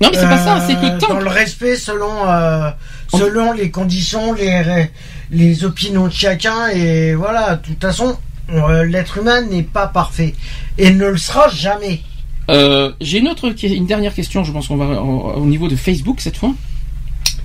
Non, 0.00 0.08
mais 0.10 0.18
c'est 0.18 0.28
pas 0.28 0.38
ça. 0.38 0.64
C'est 0.66 0.76
euh, 0.76 0.80
que 0.80 1.00
tant 1.00 1.14
dans 1.14 1.20
le 1.20 1.28
respect 1.28 1.76
selon 1.76 2.10
euh, 2.26 2.70
selon 3.16 3.52
les 3.52 3.70
conditions, 3.70 4.32
les 4.34 4.88
les 5.30 5.64
opinions 5.64 6.06
de 6.08 6.12
chacun 6.12 6.68
et 6.68 7.14
voilà. 7.14 7.56
De 7.56 7.66
toute 7.66 7.80
façon, 7.80 8.16
euh, 8.50 8.84
l'être 8.84 9.18
humain 9.18 9.40
n'est 9.42 9.62
pas 9.62 9.86
parfait 9.86 10.34
et 10.78 10.90
ne 10.90 11.06
le 11.06 11.16
sera 11.16 11.48
jamais. 11.48 12.00
Euh, 12.50 12.92
J'ai 13.00 13.18
une 13.18 13.28
autre, 13.28 13.54
une 13.64 13.86
dernière 13.86 14.14
question. 14.14 14.44
Je 14.44 14.52
pense 14.52 14.68
qu'on 14.68 14.76
va 14.76 15.00
au, 15.00 15.40
au 15.40 15.46
niveau 15.46 15.68
de 15.68 15.76
Facebook 15.76 16.20
cette 16.20 16.36
fois. 16.36 16.52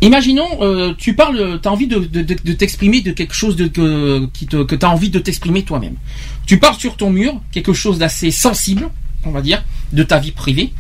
Imaginons, 0.02 0.48
euh, 0.62 0.94
tu 0.98 1.16
parles, 1.16 1.60
tu 1.62 1.68
as 1.68 1.72
envie 1.72 1.88
de, 1.88 2.00
de, 2.00 2.22
de, 2.22 2.36
de 2.44 2.54
t'exprimer 2.54 3.02
de 3.02 3.12
quelque 3.12 3.34
chose 3.34 3.56
de, 3.56 3.68
que, 3.68 4.28
qui 4.28 4.46
te, 4.46 4.64
que 4.64 4.76
tu 4.76 4.86
as 4.86 4.90
envie 4.90 5.10
de 5.10 5.18
t'exprimer 5.18 5.64
toi-même. 5.64 5.96
Tu 6.46 6.60
parles 6.60 6.76
sur 6.76 6.98
ton 6.98 7.10
mur 7.10 7.42
quelque 7.52 7.74
chose 7.74 7.98
d'assez 7.98 8.30
sensible, 8.30 8.90
on 9.26 9.32
va 9.32 9.42
dire, 9.42 9.64
de 9.94 10.04
ta 10.04 10.20
vie 10.20 10.32
privée. 10.32 10.72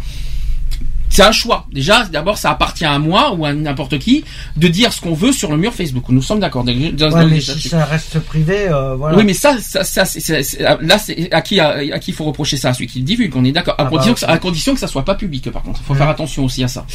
C'est 1.09 1.23
un 1.23 1.31
choix. 1.31 1.65
Déjà, 1.71 2.03
d'abord, 2.05 2.37
ça 2.37 2.51
appartient 2.51 2.83
à 2.85 2.99
moi 2.99 3.33
ou 3.33 3.45
à 3.45 3.53
n'importe 3.53 3.97
qui 3.97 4.25
de 4.57 4.67
dire 4.67 4.91
ce 4.91 4.99
qu'on 5.01 5.13
veut 5.13 5.31
sur 5.31 5.49
le 5.49 5.57
mur 5.57 5.73
Facebook. 5.73 6.03
Nous 6.09 6.21
sommes 6.21 6.39
d'accord. 6.41 6.65
Ouais, 6.65 7.25
mais 7.25 7.39
si 7.39 7.69
ça 7.69 7.85
reste 7.85 8.19
privé, 8.19 8.67
euh, 8.69 8.95
voilà. 8.95 9.17
oui, 9.17 9.23
mais 9.25 9.33
ça, 9.33 9.57
ça, 9.59 9.83
ça 9.83 10.03
c'est- 10.05 10.19
c'est- 10.43 10.59
là, 10.59 10.97
c'est 10.99 11.31
à 11.33 11.41
qui, 11.41 11.59
à, 11.59 11.69
à 11.93 11.99
qui 11.99 12.11
il 12.11 12.13
faut 12.13 12.25
reprocher 12.25 12.57
ça, 12.57 12.69
à 12.69 12.73
celui 12.73 12.87
qui 12.87 12.99
le 12.99 13.05
divulgue. 13.05 13.35
On 13.35 13.45
est 13.45 13.51
d'accord. 13.53 13.75
À, 13.77 13.83
Ah 13.87 13.89
bah, 13.89 14.03
à 14.27 14.37
condition 14.37 14.73
que 14.73 14.79
ça 14.79 14.87
soit 14.87 15.05
pas 15.05 15.15
public, 15.15 15.49
par 15.49 15.63
contre. 15.63 15.79
Il 15.81 15.85
faut 15.85 15.93
Ouais. 15.93 15.99
faire 15.99 16.09
attention 16.09 16.43
aussi 16.43 16.63
à 16.63 16.67
ça. 16.67 16.85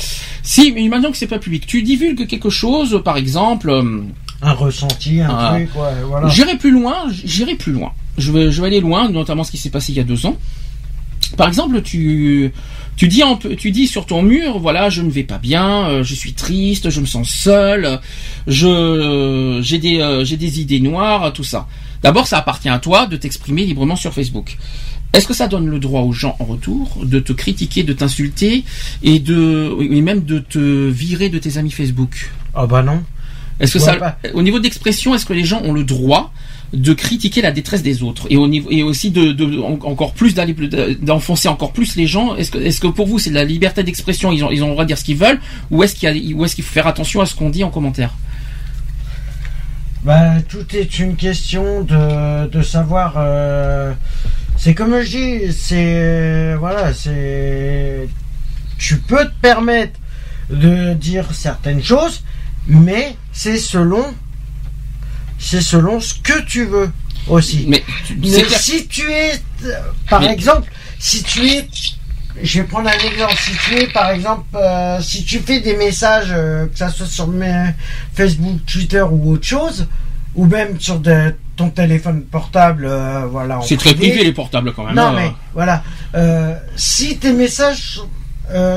Si, 0.43 0.73
mais 0.73 0.83
imaginons 0.83 1.11
que 1.11 1.17
c'est 1.17 1.27
pas 1.27 1.39
public, 1.39 1.67
tu 1.67 1.83
divulgues 1.83 2.27
quelque 2.27 2.51
chose, 2.51 3.01
par 3.05 3.17
exemple. 3.17 3.71
euh, 3.71 4.03
un 4.43 4.53
ressenti, 4.53 5.21
un 5.21 5.29
Ah. 5.31 5.53
truc, 5.55 5.71
ouais, 5.77 6.03
voilà. 6.07 6.29
J'irai 6.29 6.57
plus 6.59 6.71
loin, 6.73 7.05
j'irai 7.11 7.55
plus 7.55 7.73
loin. 7.73 7.93
Je 8.19 8.31
vais, 8.33 8.51
je 8.53 8.61
vais 8.61 8.67
aller 8.67 8.81
loin, 8.81 9.09
notamment 9.09 9.45
ce 9.45 9.51
qui 9.53 9.59
s'est 9.59 9.71
passé 9.71 9.93
il 9.93 9.97
y 9.97 10.01
a 10.01 10.05
deux 10.05 10.27
ans. 10.27 10.37
Par 11.37 11.49
exemple, 11.49 11.81
tu, 11.83 12.53
tu 12.97 13.09
dis, 13.09 13.23
en- 13.23 13.37
tu 13.37 13.71
dis 13.71 13.87
sur 13.87 14.07
ton 14.07 14.23
mur, 14.23 14.59
voilà, 14.59 14.91
je 14.91 15.03
ne 15.03 15.11
vais 15.11 15.23
pas 15.25 15.39
bien, 15.39 15.87
euh, 15.89 16.03
je 16.05 16.15
suis 16.15 16.35
triste, 16.35 16.91
je 16.91 17.01
me 17.01 17.07
sens 17.07 17.29
seul, 17.29 18.01
je, 18.47 19.61
j'ai 19.63 19.79
des, 19.79 20.01
euh, 20.01 20.25
j'ai 20.25 20.37
des 20.37 20.61
idées 20.61 20.81
noires, 20.81 21.33
tout 21.33 21.45
ça. 21.45 21.67
D'abord, 22.03 22.27
ça 22.27 22.39
appartient 22.39 22.69
à 22.69 22.79
toi 22.79 23.07
de 23.07 23.17
t'exprimer 23.17 23.65
librement 23.65 23.97
sur 23.97 24.13
Facebook. 24.13 24.57
Est-ce 25.13 25.27
que 25.27 25.35
ça 25.35 25.47
donne 25.47 25.67
le 25.69 25.79
droit 25.79 26.03
aux 26.03 26.13
gens 26.13 26.37
en 26.39 26.45
retour 26.45 26.99
de 27.05 27.19
te 27.21 27.33
critiquer, 27.33 27.83
de 27.83 27.93
t'insulter 27.93 28.65
et 29.03 29.19
de, 29.19 29.77
et 29.81 30.01
même 30.01 30.25
de 30.25 30.39
te 30.39 30.59
virer 30.89 31.29
de 31.29 31.39
tes 31.39 31.59
amis 31.59 31.71
Facebook? 31.71 32.31
Ah 32.55 32.67
bah 32.67 32.83
non. 32.83 33.03
Est-ce 33.61 33.75
que 33.75 33.79
ça, 33.79 33.95
pas. 33.95 34.19
au 34.35 34.43
niveau 34.43 34.59
d'expression, 34.59 35.15
est-ce 35.15 35.27
que 35.27 35.33
les 35.35 35.45
gens 35.45 35.61
ont 35.63 35.73
le 35.73 35.85
droit 35.85 36.33
de 36.73 36.93
critiquer 36.95 37.43
la 37.43 37.53
détresse 37.53 37.83
des 37.83 38.03
autres 38.03 38.27
et 38.31 38.37
aussi 38.83 39.11
de, 39.11 39.33
de- 39.33 39.61
en- 39.61 39.79
encore 39.85 40.15
plus 40.15 40.35
d'aller 40.35 40.55
d'enfoncer 41.03 41.49
encore 41.49 41.73
plus 41.73 41.97
les 41.97 42.07
gens 42.07 42.35
Est-ce 42.37 42.81
que 42.81 42.87
pour 42.87 43.07
vous 43.07 43.19
c'est 43.19 43.31
la 43.31 43.45
liberté 43.45 43.83
d'expression 43.83 44.33
Ils 44.33 44.43
ont 44.45 44.49
le 44.51 44.73
droit 44.73 44.85
de 44.85 44.89
dire 44.89 44.97
ce 44.99 45.05
qu'ils 45.05 45.19
veulent 45.19 45.41
ou 45.71 45.83
est-ce 45.85 45.95
qu'il 45.97 46.65
faut 46.65 46.73
faire 46.73 46.87
attention 46.87 47.21
à 47.21 47.27
ce 47.27 47.35
qu'on 47.35 47.51
dit 47.51 47.63
en 47.65 47.71
commentaire? 47.71 48.15
Bah, 50.05 50.41
tout 50.49 50.67
est 50.75 50.99
une 50.99 51.15
question 51.15 51.83
de, 51.83 52.49
de 52.49 52.63
savoir. 52.63 53.15
euh, 53.19 53.93
c'est 54.57 54.75
comme 54.75 55.01
je 55.01 55.17
dis, 55.49 55.53
c'est 55.53 56.55
voilà, 56.59 56.93
c'est. 56.93 58.09
Tu 58.79 58.97
peux 58.99 59.25
te 59.27 59.41
permettre 59.41 60.01
de 60.51 60.93
dire 60.95 61.33
certaines 61.33 61.83
choses, 61.85 62.23
mais 62.67 63.15
c'est 63.33 63.59
selon. 63.59 64.03
C'est 65.45 65.61
selon 65.61 66.01
ce 66.01 66.15
que 66.15 66.41
tu 66.43 66.65
veux 66.67 66.91
aussi. 67.27 67.67
Mais, 67.69 67.83
si 68.61 68.87
tu 68.87 69.11
es, 69.11 69.33
par 70.09 70.21
Mais- 70.21 70.33
exemple, 70.33 70.71
si 71.01 71.23
tu 71.25 71.45
es, 71.49 71.69
je 72.43 72.61
vais 72.61 72.67
prendre 72.69 72.89
un 72.89 72.99
exemple, 73.11 73.35
si 73.37 73.51
tu 73.65 73.75
es, 73.77 73.87
par 73.89 74.11
exemple, 74.11 74.45
euh, 74.55 75.01
si 75.01 75.25
tu 75.25 75.41
fais 75.41 75.61
des 75.61 75.77
messages, 75.77 76.29
euh, 76.31 76.67
que 76.67 76.79
ça 76.79 76.89
soit 76.91 77.07
sur 77.07 77.27
mes- 77.27 77.75
Facebook, 78.15 78.61
Twitter 78.67 79.03
ou 79.03 79.33
autre 79.33 79.45
chose, 79.47 79.89
ou 80.37 80.47
même 80.47 80.81
sur 80.81 81.01
de- 81.01 81.35
ton 81.57 81.71
téléphone 81.71 82.23
portable, 82.23 82.87
euh, 82.87 83.27
voilà. 83.27 83.59
c'est 83.67 83.77
très 83.77 83.95
privé 83.95 84.23
les 84.25 84.33
portables 84.33 84.73
quand 84.73 84.85
même. 84.85 84.95
non 84.95 85.09
hein. 85.09 85.15
mais 85.17 85.33
voilà, 85.55 85.83
si 86.77 87.19
tes 87.19 87.33
messages 87.33 88.01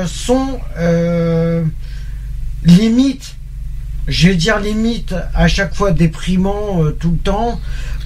sont 0.06 0.58
euh, 0.78 1.62
limite, 2.64 3.35
je 4.06 4.28
vais 4.28 4.34
dire 4.36 4.58
limite 4.60 5.14
à 5.34 5.48
chaque 5.48 5.74
fois 5.74 5.90
déprimant 5.90 6.82
euh, 6.82 6.90
tout 6.98 7.10
le 7.10 7.18
temps. 7.18 7.60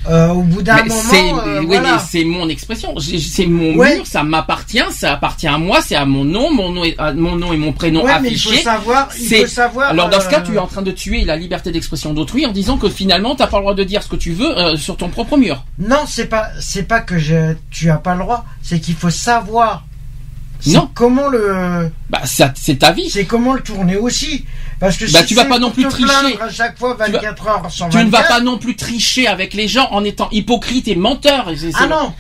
euh, 0.09 0.29
au 0.29 0.41
bout 0.43 0.63
d'un 0.63 0.77
Mais 0.77 0.89
moment, 0.89 1.01
c'est 1.11 1.31
euh, 1.31 1.61
oui, 1.61 1.67
voilà. 1.67 1.93
mais 1.97 1.99
c'est 2.11 2.25
mon 2.25 2.49
expression, 2.49 2.95
c'est 2.99 3.45
mon 3.47 3.75
Ouais. 3.77 3.97
mur, 3.97 4.07
ça 4.07 4.23
m'appartient, 4.23 4.81
ça 4.93 5.13
appartient 5.13 5.47
à 5.47 5.59
moi, 5.59 5.81
c'est 5.87 5.95
à 5.95 6.07
mon 6.07 6.25
nom, 6.25 6.51
mon 6.51 6.71
nom 6.71 6.85
et, 6.85 6.95
à 6.97 7.13
mon 7.13 7.37
nom 7.37 7.53
et 7.53 7.59
mon 7.59 7.73
prénom 7.75 8.03
Ouais, 8.03 8.19
mais 8.23 8.29
il 8.31 8.35
affichés. 8.35 8.57
faut 8.57 8.63
savoir, 8.63 9.09
il 9.21 9.27
faut 9.41 9.47
savoir. 9.47 9.91
Alors 9.91 10.09
dans 10.09 10.21
ce 10.21 10.29
cas, 10.31 10.41
tu 10.41 10.55
es 10.55 10.59
en 10.59 10.67
train 10.67 10.81
de 10.81 10.91
tuer 10.91 11.25
la 11.27 11.37
liberté 11.37 11.71
d'expression 11.71 12.15
d'autrui 12.15 12.47
en 12.47 12.53
disant 12.53 12.79
que 12.79 12.89
finalement, 12.89 13.35
t'as 13.35 13.47
pas 13.47 13.59
le 13.59 13.63
droit 13.65 13.75
de 13.75 13.85
dire 13.85 14.03
ce 14.03 14.09
que 14.09 14.17
tu 14.17 14.33
veux 14.33 14.75
sur 14.77 14.97
ton 14.97 15.11
propre 15.11 15.37
mur. 15.37 15.65
Non, 15.79 16.05
c'est 16.07 16.27
pas, 16.29 16.47
c'est 16.61 16.85
pas 16.85 17.01
que 17.01 17.19
je, 17.19 17.53
tu 17.71 17.91
as 17.91 17.99
pas 17.99 18.15
le 18.15 18.21
droit, 18.21 18.47
c'est 18.63 18.81
qu'il 18.81 18.95
faut 18.95 19.11
savoir. 19.11 19.85
Non. 20.67 20.91
Comment 20.95 21.29
le. 21.29 21.91
Bah, 22.11 22.21
c'est 22.25 22.79
ta 22.79 22.93
vie. 22.93 23.09
C'est 23.11 23.25
comment 23.25 23.55
le 23.55 23.61
tourner 23.63 23.97
aussi. 23.97 24.45
Parce 24.81 24.97
que 24.97 25.05
Bah, 25.13 25.21
si 25.21 25.27
tu 25.27 25.35
vas 25.35 25.45
pas 25.45 25.59
non 25.59 25.71
plus 25.71 25.85
tricher. 25.87 26.05
plaindre 26.09 26.43
à 26.43 26.51
chaque 26.51 26.79
fois 26.79 26.97
Tu 27.05 27.13
vas- 27.13 27.19
24 27.21 27.47
heures 27.49 27.67
Tu 27.71 27.83
ne 27.83 27.89
vas 28.11 28.19
24, 28.19 28.29
pas 28.29 28.41
non 28.41 28.57
plus 28.59 28.75
tricher 28.77 29.27
avec 29.27 29.53
les 29.55 29.69
gens 29.69 29.89
en 29.93 30.03
étant 30.05 30.29
hypocrite 30.33 30.89
et 30.89 30.97
menteur. 30.97 31.51
Ah 31.75 31.87
non. 31.87 32.13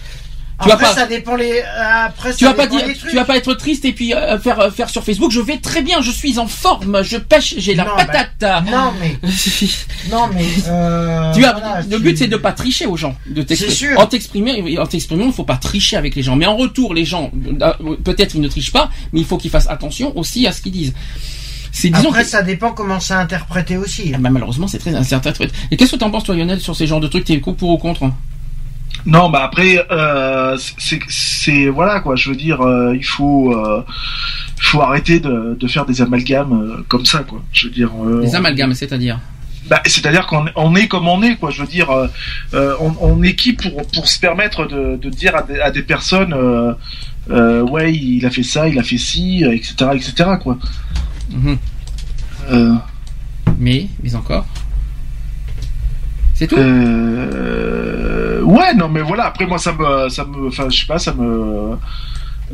Tu 0.62 0.68
vas 0.68 0.74
Après, 0.74 0.84
pas- 0.88 0.94
ça 0.94 1.06
dépend 1.06 1.36
les. 1.36 1.52
euh, 1.52 2.04
Après, 2.04 2.34
Tu 2.34 2.44
ça 2.44 2.48
vas 2.50 2.54
pas 2.54 2.66
dire, 2.66 2.82
tu 3.08 3.14
vas 3.16 3.24
pas 3.24 3.38
être 3.38 3.54
triste 3.54 3.86
et 3.86 3.92
puis 3.94 4.12
euh, 4.12 4.38
faire 4.38 4.60
euh, 4.60 4.70
faire 4.70 4.90
sur 4.90 5.02
Facebook. 5.02 5.30
Je 5.30 5.40
vais 5.40 5.56
très 5.56 5.80
bien, 5.80 6.02
je 6.02 6.10
suis 6.10 6.38
en 6.38 6.46
forme, 6.46 7.02
je 7.02 7.16
pêche, 7.16 7.54
j'ai 7.56 7.74
la 7.74 7.84
Non, 7.84 7.92
bah, 7.96 8.04
patate. 8.04 8.66
Non 8.70 8.92
mais. 9.00 9.16
non 10.10 10.28
mais. 10.34 10.44
euh, 10.68 11.32
Tu 11.32 11.42
as, 11.46 11.52
voilà, 11.54 11.80
le 11.88 11.98
but 11.98 12.18
c'est 12.18 12.26
de 12.28 12.36
pas 12.36 12.52
tricher 12.52 12.84
aux 12.84 12.98
gens, 12.98 13.16
de 13.26 13.40
t'exprimer. 13.40 13.72
C'est 13.72 13.78
sûr. 13.78 13.98
En 13.98 14.04
t'exprimer, 14.06 14.78
en 14.78 14.84
t'exprimant, 14.86 15.24
il 15.28 15.32
faut 15.32 15.44
pas 15.44 15.56
tricher 15.56 15.96
avec 15.96 16.14
les 16.14 16.22
gens. 16.22 16.36
Mais 16.36 16.44
en 16.44 16.58
retour, 16.58 16.92
les 16.92 17.06
gens, 17.06 17.30
peut-être 18.04 18.34
ils 18.34 18.42
ne 18.42 18.48
trichent 18.48 18.72
pas, 18.72 18.90
mais 19.14 19.20
il 19.20 19.26
faut 19.26 19.38
qu'ils 19.38 19.50
fassent 19.50 19.70
attention 19.70 20.12
aussi 20.18 20.46
à 20.46 20.52
ce 20.52 20.60
qu'ils 20.60 20.72
disent. 20.72 20.92
C'est 21.72 21.90
disons 21.90 22.08
Après, 22.10 22.22
que- 22.22 22.28
ça 22.28 22.42
dépend 22.42 22.72
comment 22.72 23.00
c'est 23.00 23.14
interprété 23.14 23.76
aussi. 23.76 24.12
Ah 24.14 24.18
bah, 24.18 24.30
malheureusement 24.30 24.66
c'est 24.68 24.78
très 24.78 24.94
incertain. 24.94 25.32
Et 25.70 25.76
qu'est-ce 25.76 25.92
que 25.92 25.96
t'en 25.96 26.10
penses 26.10 26.24
toi 26.24 26.34
Lionel 26.34 26.60
sur 26.60 26.74
ces 26.76 26.86
genres 26.86 27.00
de 27.00 27.08
trucs 27.08 27.24
T'es 27.24 27.38
pour 27.38 27.62
ou 27.70 27.78
contre 27.78 28.10
Non, 29.06 29.30
bah 29.30 29.42
après, 29.44 29.84
euh, 29.90 30.56
c'est, 30.78 31.00
c'est 31.08 31.68
voilà 31.68 32.00
quoi. 32.00 32.16
Je 32.16 32.30
veux 32.30 32.36
dire, 32.36 32.60
euh, 32.60 32.94
il 32.96 33.04
faut, 33.04 33.54
euh, 33.54 33.82
il 34.58 34.62
faut 34.64 34.82
arrêter 34.82 35.20
de, 35.20 35.56
de 35.58 35.66
faire 35.68 35.86
des 35.86 36.02
amalgames 36.02 36.52
euh, 36.52 36.84
comme 36.88 37.06
ça 37.06 37.20
quoi. 37.20 37.42
Je 37.52 37.66
veux 37.68 37.72
dire. 37.72 37.90
euh, 38.04 38.20
Les 38.22 38.34
amalgames, 38.34 38.74
c'est-à-dire? 38.74 39.18
Bah, 39.68 39.80
c'est-à-dire 39.86 40.26
qu'on 40.26 40.46
on 40.56 40.74
est 40.74 40.88
comme 40.88 41.06
on 41.06 41.22
est, 41.22 41.36
quoi. 41.36 41.50
Je 41.50 41.60
veux 41.62 41.68
dire, 41.68 41.90
euh, 42.54 42.74
on, 42.80 42.92
on 43.00 43.22
est 43.22 43.34
qui 43.36 43.52
pour, 43.52 43.86
pour 43.94 44.08
se 44.08 44.18
permettre 44.18 44.66
de, 44.66 44.96
de 44.96 45.08
dire 45.10 45.36
à 45.36 45.42
des, 45.42 45.60
à 45.60 45.70
des 45.70 45.82
personnes, 45.82 46.32
euh, 46.34 46.72
euh, 47.30 47.62
ouais, 47.62 47.94
il 47.94 48.24
a 48.26 48.30
fait 48.30 48.42
ça, 48.42 48.68
il 48.68 48.78
a 48.78 48.82
fait 48.82 48.98
ci, 48.98 49.44
etc., 49.44 49.74
etc., 49.94 50.12
quoi. 50.42 50.58
Mhm. 51.30 51.58
Euh, 52.50 52.74
Mais, 53.58 53.88
mais 54.02 54.14
encore. 54.14 54.46
C'est 56.34 56.46
tout? 56.46 56.56
euh, 56.56 58.40
ouais, 58.42 58.74
non, 58.74 58.88
mais 58.88 59.02
voilà. 59.02 59.26
Après, 59.26 59.46
moi, 59.46 59.58
ça 59.58 59.72
me, 59.72 60.08
ça 60.08 60.24
me, 60.24 60.48
enfin, 60.48 60.68
je 60.70 60.78
sais 60.80 60.86
pas, 60.86 60.98
ça 60.98 61.12
me, 61.12 61.76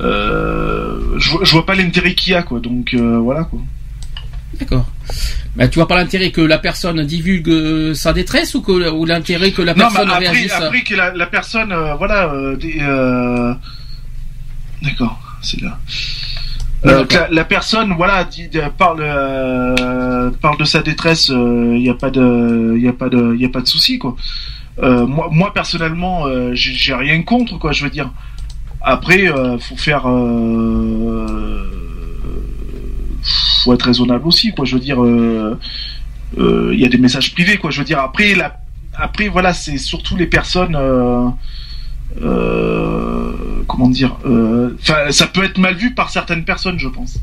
euh, 0.01 1.19
je, 1.19 1.31
vois- 1.31 1.45
je 1.45 1.53
vois 1.53 1.65
pas 1.65 1.75
l'intérêt 1.77 2.15
qu'il 2.15 2.33
y 2.33 2.37
a, 2.37 2.43
quoi. 2.43 2.59
Donc, 2.61 2.95
voilà, 2.95 3.45
quoi. 3.45 3.61
D'accord. 4.59 4.87
Bah, 5.55 5.69
tu 5.69 5.79
vois 5.79 5.87
pas 5.89 5.97
l'intérêt 5.97 6.31
que 6.33 6.41
la 6.41 6.59
personne 6.59 7.03
divulgue 7.05 7.49
euh, 7.49 7.95
sa 7.95 8.13
détresse 8.13 8.55
ou 8.55 8.63
que 8.63 8.91
ou 8.91 9.05
l'intérêt 9.07 9.53
que 9.53 9.63
la 9.63 9.73
Non, 9.75 9.85
mais 9.89 9.95
personne 9.95 10.11
après, 10.11 10.29
réagisse? 10.29 10.53
après 10.53 10.83
que 10.83 10.95
la, 10.95 11.15
la 11.15 11.27
personne, 11.27 11.73
euh, 11.73 11.95
voilà, 11.95 12.27
euh, 12.33 13.55
d'accord, 14.83 15.19
c'est 15.43 15.61
là. 15.63 15.79
Euh, 16.87 17.05
la, 17.11 17.29
la 17.31 17.45
personne, 17.45 17.95
voilà, 17.97 18.25
dit, 18.25 18.49
de- 18.49 18.63
parle, 18.79 19.01
euh, 19.01 20.31
parle 20.41 20.59
de 20.59 20.65
sa 20.65 20.83
détresse. 20.83 21.29
Il 21.29 21.81
n'y 21.81 21.89
a 21.89 21.95
pas 21.95 22.11
de, 22.11 22.77
il 22.79 22.87
a 22.89 22.93
pas 22.93 23.09
de, 23.09 23.35
il 23.39 23.45
a 23.45 23.49
pas 23.49 23.61
de 23.61 23.67
souci, 23.67 23.99
quoi. 23.99 24.15
Euh, 24.83 25.07
moi, 25.07 25.29
moi 25.33 25.53
personnellement, 25.55 26.27
euh, 26.27 26.51
j'ai 26.55 26.95
rien 26.95 27.23
contre, 27.23 27.59
quoi. 27.59 27.73
Je 27.73 27.85
veux 27.85 27.91
dire. 27.91 28.11
Après, 28.83 29.27
euh, 29.27 29.59
faut 29.59 29.77
faire, 29.77 30.09
euh, 30.09 31.27
faut 33.63 33.73
être 33.75 33.83
raisonnable 33.87 34.27
aussi, 34.29 34.53
quoi. 34.53 34.65
Je 34.65 34.75
veux 34.75 34.81
dire, 34.81 35.03
euh, 35.03 35.59
euh, 36.39 36.71
il 36.73 36.79
y 36.81 36.85
a 36.85 36.89
des 36.89 36.99
messages 36.99 37.33
privés, 37.35 37.57
quoi. 37.57 37.71
Je 37.71 37.79
veux 37.81 37.85
dire. 37.85 37.99
Après, 37.99 38.35
la, 38.35 38.59
après, 38.95 39.29
voilà, 39.29 39.53
c'est 39.53 39.79
surtout 39.79 40.17
les 40.17 40.27
personnes. 40.27 40.77
euh, 40.77 41.29
euh, 42.23 43.33
comment 43.77 43.91
dire 43.91 44.17
euh, 44.25 44.77
ça 45.11 45.27
peut 45.27 45.45
être 45.45 45.59
mal 45.59 45.75
vu 45.75 45.95
par 45.95 46.11
certaines 46.11 46.45
personnes, 46.45 46.79
je 46.79 46.89
pense. 46.89 47.19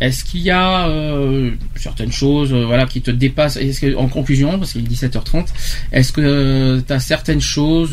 Est-ce 0.00 0.24
qu'il 0.24 0.40
y 0.40 0.50
a 0.50 0.88
euh, 0.88 1.52
certaines 1.76 2.10
choses 2.10 2.52
euh, 2.52 2.64
voilà, 2.66 2.84
qui 2.84 3.00
te 3.00 3.12
dépassent? 3.12 3.56
Est-ce 3.56 3.80
que, 3.80 3.96
En 3.96 4.08
conclusion, 4.08 4.58
parce 4.58 4.72
qu'il 4.72 4.84
est 4.84 4.88
17h30, 4.88 5.46
est-ce 5.92 6.12
que 6.12 6.82
tu 6.84 6.92
as 6.92 6.98
certaines 6.98 7.40
choses, 7.40 7.92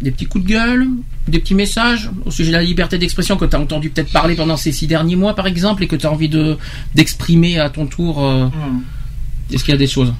des 0.00 0.10
petits 0.10 0.24
coups 0.24 0.44
de 0.44 0.50
gueule, 0.50 0.88
des 1.28 1.38
petits 1.38 1.54
messages 1.54 2.10
au 2.24 2.30
sujet 2.30 2.50
de 2.50 2.56
la 2.56 2.62
liberté 2.62 2.98
d'expression 2.98 3.36
que 3.36 3.44
tu 3.44 3.54
as 3.54 3.60
entendu 3.60 3.90
peut-être 3.90 4.12
parler 4.12 4.34
pendant 4.34 4.56
ces 4.56 4.72
six 4.72 4.86
derniers 4.86 5.16
mois, 5.16 5.34
par 5.34 5.46
exemple, 5.46 5.82
et 5.84 5.86
que 5.86 5.96
tu 5.96 6.06
as 6.06 6.12
envie 6.12 6.28
de 6.28 6.56
d'exprimer 6.94 7.58
à 7.58 7.68
ton 7.68 7.86
tour 7.86 8.24
euh, 8.24 8.48
Est-ce 9.52 9.64
qu'il 9.64 9.72
y 9.72 9.74
a 9.74 9.78
des 9.78 9.86
choses? 9.86 10.14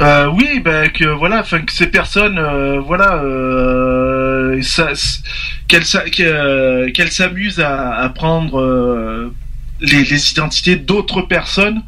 Euh, 0.00 0.26
oui, 0.34 0.60
ben 0.60 0.90
que 0.90 1.04
voilà, 1.04 1.40
enfin 1.40 1.60
que 1.60 1.72
ces 1.72 1.86
personnes, 1.86 2.38
euh, 2.38 2.80
voilà, 2.80 3.22
euh, 3.22 4.58
s- 4.58 5.22
qu'elles 5.68 5.84
s'a- 5.84 6.08
que- 6.10 6.88
qu'elles 6.90 7.12
s'amusent 7.12 7.60
à, 7.60 7.94
à 7.98 8.08
prendre 8.08 8.58
euh, 8.60 9.32
les, 9.80 10.02
les 10.04 10.30
identités 10.32 10.76
d'autres 10.76 11.22
personnes, 11.22 11.82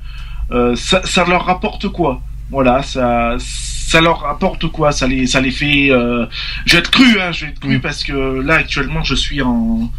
euh, 0.52 0.76
ça, 0.76 1.01
ça 1.05 1.24
leur 1.24 1.47
rapporte 1.47 1.89
quoi? 1.89 2.20
Voilà, 2.51 2.82
ça, 2.82 3.36
ça 3.40 4.01
leur 4.01 4.20
rapporte 4.20 4.66
quoi? 4.68 4.93
Ça 4.93 5.06
les, 5.09 5.26
ça 5.26 5.40
les 5.40 5.51
fait. 5.51 5.90
euh, 5.90 6.26
je 6.66 6.72
vais 6.74 6.78
être 6.81 6.90
cru, 6.90 7.18
hein, 7.20 7.32
je 7.32 7.47
vais 7.47 7.51
être 7.52 7.60
cru 7.60 7.81
parce 7.81 8.05
que 8.05 8.12
là 8.40 8.56
actuellement 8.56 9.02
je 9.02 9.14
suis 9.14 9.40
en, 9.43 9.90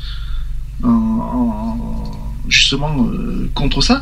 en- 0.84 0.88
en- 0.88 2.12
justement 2.48 2.96
euh, 3.10 3.50
contre 3.56 3.82
ça. 3.82 4.02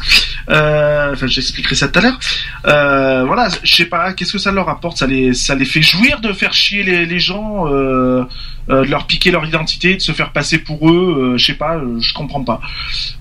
Euh, 0.49 1.13
Enfin, 1.13 1.27
j'expliquerai 1.27 1.75
ça 1.75 1.87
tout 1.87 1.99
à 1.99 2.01
l'heure. 2.01 2.19
Euh, 2.67 3.23
voilà, 3.25 3.49
je 3.63 3.75
sais 3.75 3.85
pas, 3.85 4.13
qu'est-ce 4.13 4.33
que 4.33 4.39
ça 4.39 4.51
leur 4.51 4.67
apporte? 4.69 4.97
Ça 4.97 5.05
les, 5.07 5.33
ça 5.33 5.53
les 5.55 5.65
fait 5.65 5.81
jouir 5.81 6.19
de 6.21 6.33
faire 6.33 6.53
chier 6.53 6.81
les, 6.83 7.05
les 7.05 7.19
gens, 7.19 7.67
euh, 7.71 8.23
de 8.67 8.75
leur 8.89 9.05
piquer 9.05 9.29
leur 9.31 9.45
identité, 9.45 9.95
de 9.95 10.01
se 10.01 10.11
faire 10.11 10.31
passer 10.31 10.57
pour 10.57 10.89
eux. 10.89 11.35
je 11.37 11.45
sais 11.45 11.53
pas, 11.53 11.79
je 11.99 12.13
comprends 12.13 12.43
pas. 12.43 12.61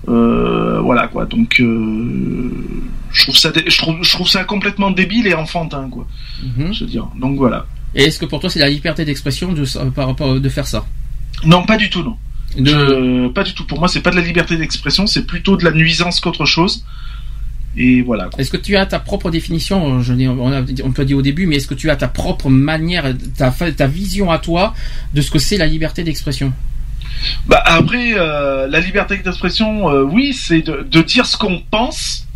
Voilà 0.07 1.07
quoi. 1.07 1.25
Donc, 1.25 1.59
je 1.59 3.23
trouve 3.23 3.35
ça, 3.37 3.51
je 3.67 3.77
trouve, 3.77 3.97
je 4.01 4.09
trouve 4.11 4.27
ça 4.27 4.43
complètement 4.43 4.91
débile 4.91 5.27
et 5.27 5.33
enfantin 5.33 5.87
quoi. 5.91 6.07
Mhm. 6.43 6.73
Je 6.73 6.83
veux 6.83 6.89
dire. 6.89 7.07
Donc 7.19 7.37
voilà. 7.37 7.65
Et 7.95 8.03
est-ce 8.05 8.19
que 8.19 8.25
pour 8.25 8.39
toi 8.39 8.49
c'est 8.49 8.59
la 8.59 8.69
liberté 8.69 9.05
d'expression 9.05 9.51
de, 9.53 9.65
par 9.91 10.07
rapport 10.07 10.39
de 10.39 10.49
faire 10.49 10.65
ça? 10.67 10.85
Non, 11.45 11.63
pas 11.63 11.77
du 11.77 11.89
tout, 11.89 12.03
non. 12.03 12.17
De- 12.57 12.69
Je- 12.69 13.27
pas 13.29 13.43
du 13.43 13.53
tout. 13.53 13.65
Pour 13.65 13.79
moi, 13.79 13.87
c'est 13.87 14.01
pas 14.01 14.11
de 14.11 14.15
la 14.15 14.21
liberté 14.21 14.55
d'expression, 14.57 15.07
c'est 15.07 15.25
plutôt 15.25 15.57
de 15.57 15.63
la 15.63 15.71
nuisance 15.71 16.19
qu'autre 16.19 16.45
chose. 16.45 16.85
Et 17.75 18.01
voilà. 18.03 18.29
Est-ce 18.37 18.51
que 18.51 18.57
tu 18.57 18.75
as 18.75 18.85
ta 18.85 18.99
propre 18.99 19.31
définition 19.31 19.97
euh, 19.97 20.01
Je 20.01 20.13
dis, 20.13 20.27
on, 20.27 20.51
a, 20.51 20.61
on 20.83 20.91
te 20.91 21.01
l'a 21.01 21.05
dit 21.05 21.13
au 21.15 21.21
début, 21.23 21.47
mais 21.47 21.55
est-ce 21.55 21.67
que 21.67 21.73
tu 21.73 21.89
as 21.89 21.95
ta 21.95 22.07
propre 22.07 22.49
manière, 22.49 23.05
ta, 23.37 23.49
ta 23.51 23.87
vision 23.87 24.29
à 24.31 24.37
toi 24.37 24.73
de 25.13 25.21
ce 25.21 25.31
que 25.31 25.39
c'est 25.39 25.57
la 25.57 25.65
liberté 25.65 26.03
d'expression? 26.03 26.53
Bah 27.47 27.61
après, 27.65 28.13
euh, 28.15 28.67
la 28.67 28.79
liberté 28.79 29.17
d'expression, 29.17 29.89
euh, 29.89 30.03
oui, 30.03 30.33
c'est 30.33 30.61
de, 30.61 30.85
de 30.89 31.01
dire 31.01 31.25
ce 31.25 31.37
qu'on 31.37 31.61
pense, 31.71 32.27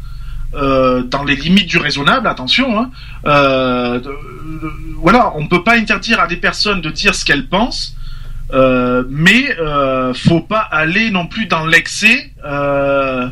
euh, 0.54 1.04
dans 1.04 1.24
les 1.24 1.36
limites 1.36 1.68
du 1.68 1.78
raisonnable, 1.78 2.28
attention. 2.28 2.80
Hein, 2.80 2.90
de- 3.26 4.00
de- 4.00 4.74
voilà, 5.00 5.34
on 5.36 5.48
peut 5.48 5.64
pas 5.64 5.76
interdire 5.78 6.20
à 6.20 6.28
des 6.28 6.38
personnes 6.38 6.82
de 6.82 6.90
dire 6.90 7.14
ce 7.14 7.24
qu'elles 7.26 7.48
pensent. 7.48 7.96
mais 9.10 9.56
faut 10.16 10.42
pas 10.42 10.60
aller 10.72 11.12
non 11.12 11.28
plus 11.28 11.46
dans 11.48 11.66
l'excès 11.66 12.32
euh, 12.48 13.28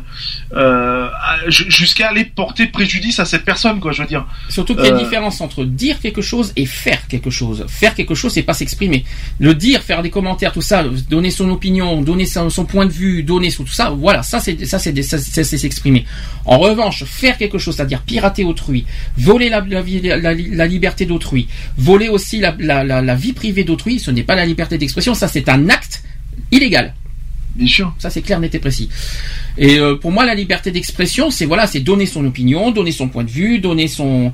euh, 0.54 1.08
jusqu'à 1.48 2.08
aller 2.10 2.24
porter 2.24 2.66
préjudice 2.66 3.18
à 3.18 3.24
cette 3.24 3.44
personne 3.44 3.80
quoi 3.80 3.92
je 3.92 4.02
veux 4.02 4.08
dire 4.08 4.26
Surtout 4.48 4.74
qu'il 4.74 4.84
y 4.84 4.86
a 4.86 4.90
une 4.90 4.96
Euh, 4.96 5.04
différence 5.04 5.40
entre 5.40 5.64
dire 5.64 6.00
quelque 6.00 6.22
chose 6.22 6.52
et 6.56 6.66
faire 6.66 7.06
quelque 7.08 7.30
chose. 7.30 7.64
Faire 7.68 7.94
quelque 7.94 8.14
chose, 8.14 8.32
c'est 8.32 8.42
pas 8.42 8.54
s'exprimer. 8.54 9.04
Le 9.38 9.54
dire, 9.54 9.80
faire 9.82 10.02
des 10.02 10.10
commentaires, 10.10 10.52
tout 10.52 10.62
ça, 10.62 10.84
donner 11.10 11.30
son 11.30 11.48
opinion, 11.50 12.02
donner 12.02 12.26
son, 12.26 12.50
son 12.50 12.64
point 12.64 12.86
de 12.86 12.92
vue, 12.92 13.22
donner 13.22 13.50
tout 13.52 13.66
ça, 13.66 13.90
voilà, 13.90 14.22
ça 14.22 14.38
c'est 14.40 14.64
ça 14.66 14.78
s'exprimer. 14.78 16.04
En 16.44 16.58
revanche, 16.58 17.04
faire 17.04 17.36
quelque 17.38 17.58
chose, 17.58 17.76
c'est-à-dire 17.76 18.02
pirater 18.02 18.44
autrui, 18.44 18.84
voler 19.16 19.48
la, 19.48 19.60
la, 19.60 19.82
la- 20.18 20.34
la 20.34 20.66
liberté 20.66 21.06
d'autrui, 21.06 21.48
voler 21.78 22.08
aussi 22.08 22.38
la, 22.40 22.54
la, 22.58 22.84
la, 22.84 23.00
la 23.02 23.14
vie 23.14 23.32
privée 23.32 23.64
d'autrui, 23.64 23.98
ce 23.98 24.10
n'est 24.10 24.22
pas 24.24 24.34
la 24.36 24.46
liberté 24.46 24.76
d'expression, 24.78 25.14
ça 25.14 25.28
c'est 25.28 25.48
un 25.48 25.68
acte 25.68 26.02
illégal. 26.50 26.94
Bien 27.56 27.66
sûr. 27.66 27.94
Ça 27.98 28.10
c'est 28.10 28.22
clair, 28.22 28.38
net 28.38 28.54
et 28.54 28.58
précis. 28.58 28.88
Et 29.58 29.78
euh, 29.78 29.96
pour 29.96 30.12
moi, 30.12 30.24
la 30.24 30.34
liberté 30.34 30.70
d'expression, 30.70 31.30
c'est 31.30 31.46
voilà, 31.46 31.66
c'est 31.66 31.80
donner 31.80 32.06
son 32.06 32.24
opinion, 32.26 32.70
donner 32.70 32.92
son 32.92 33.08
point 33.08 33.24
de 33.24 33.30
vue, 33.30 33.58
donner 33.58 33.88
son, 33.88 34.32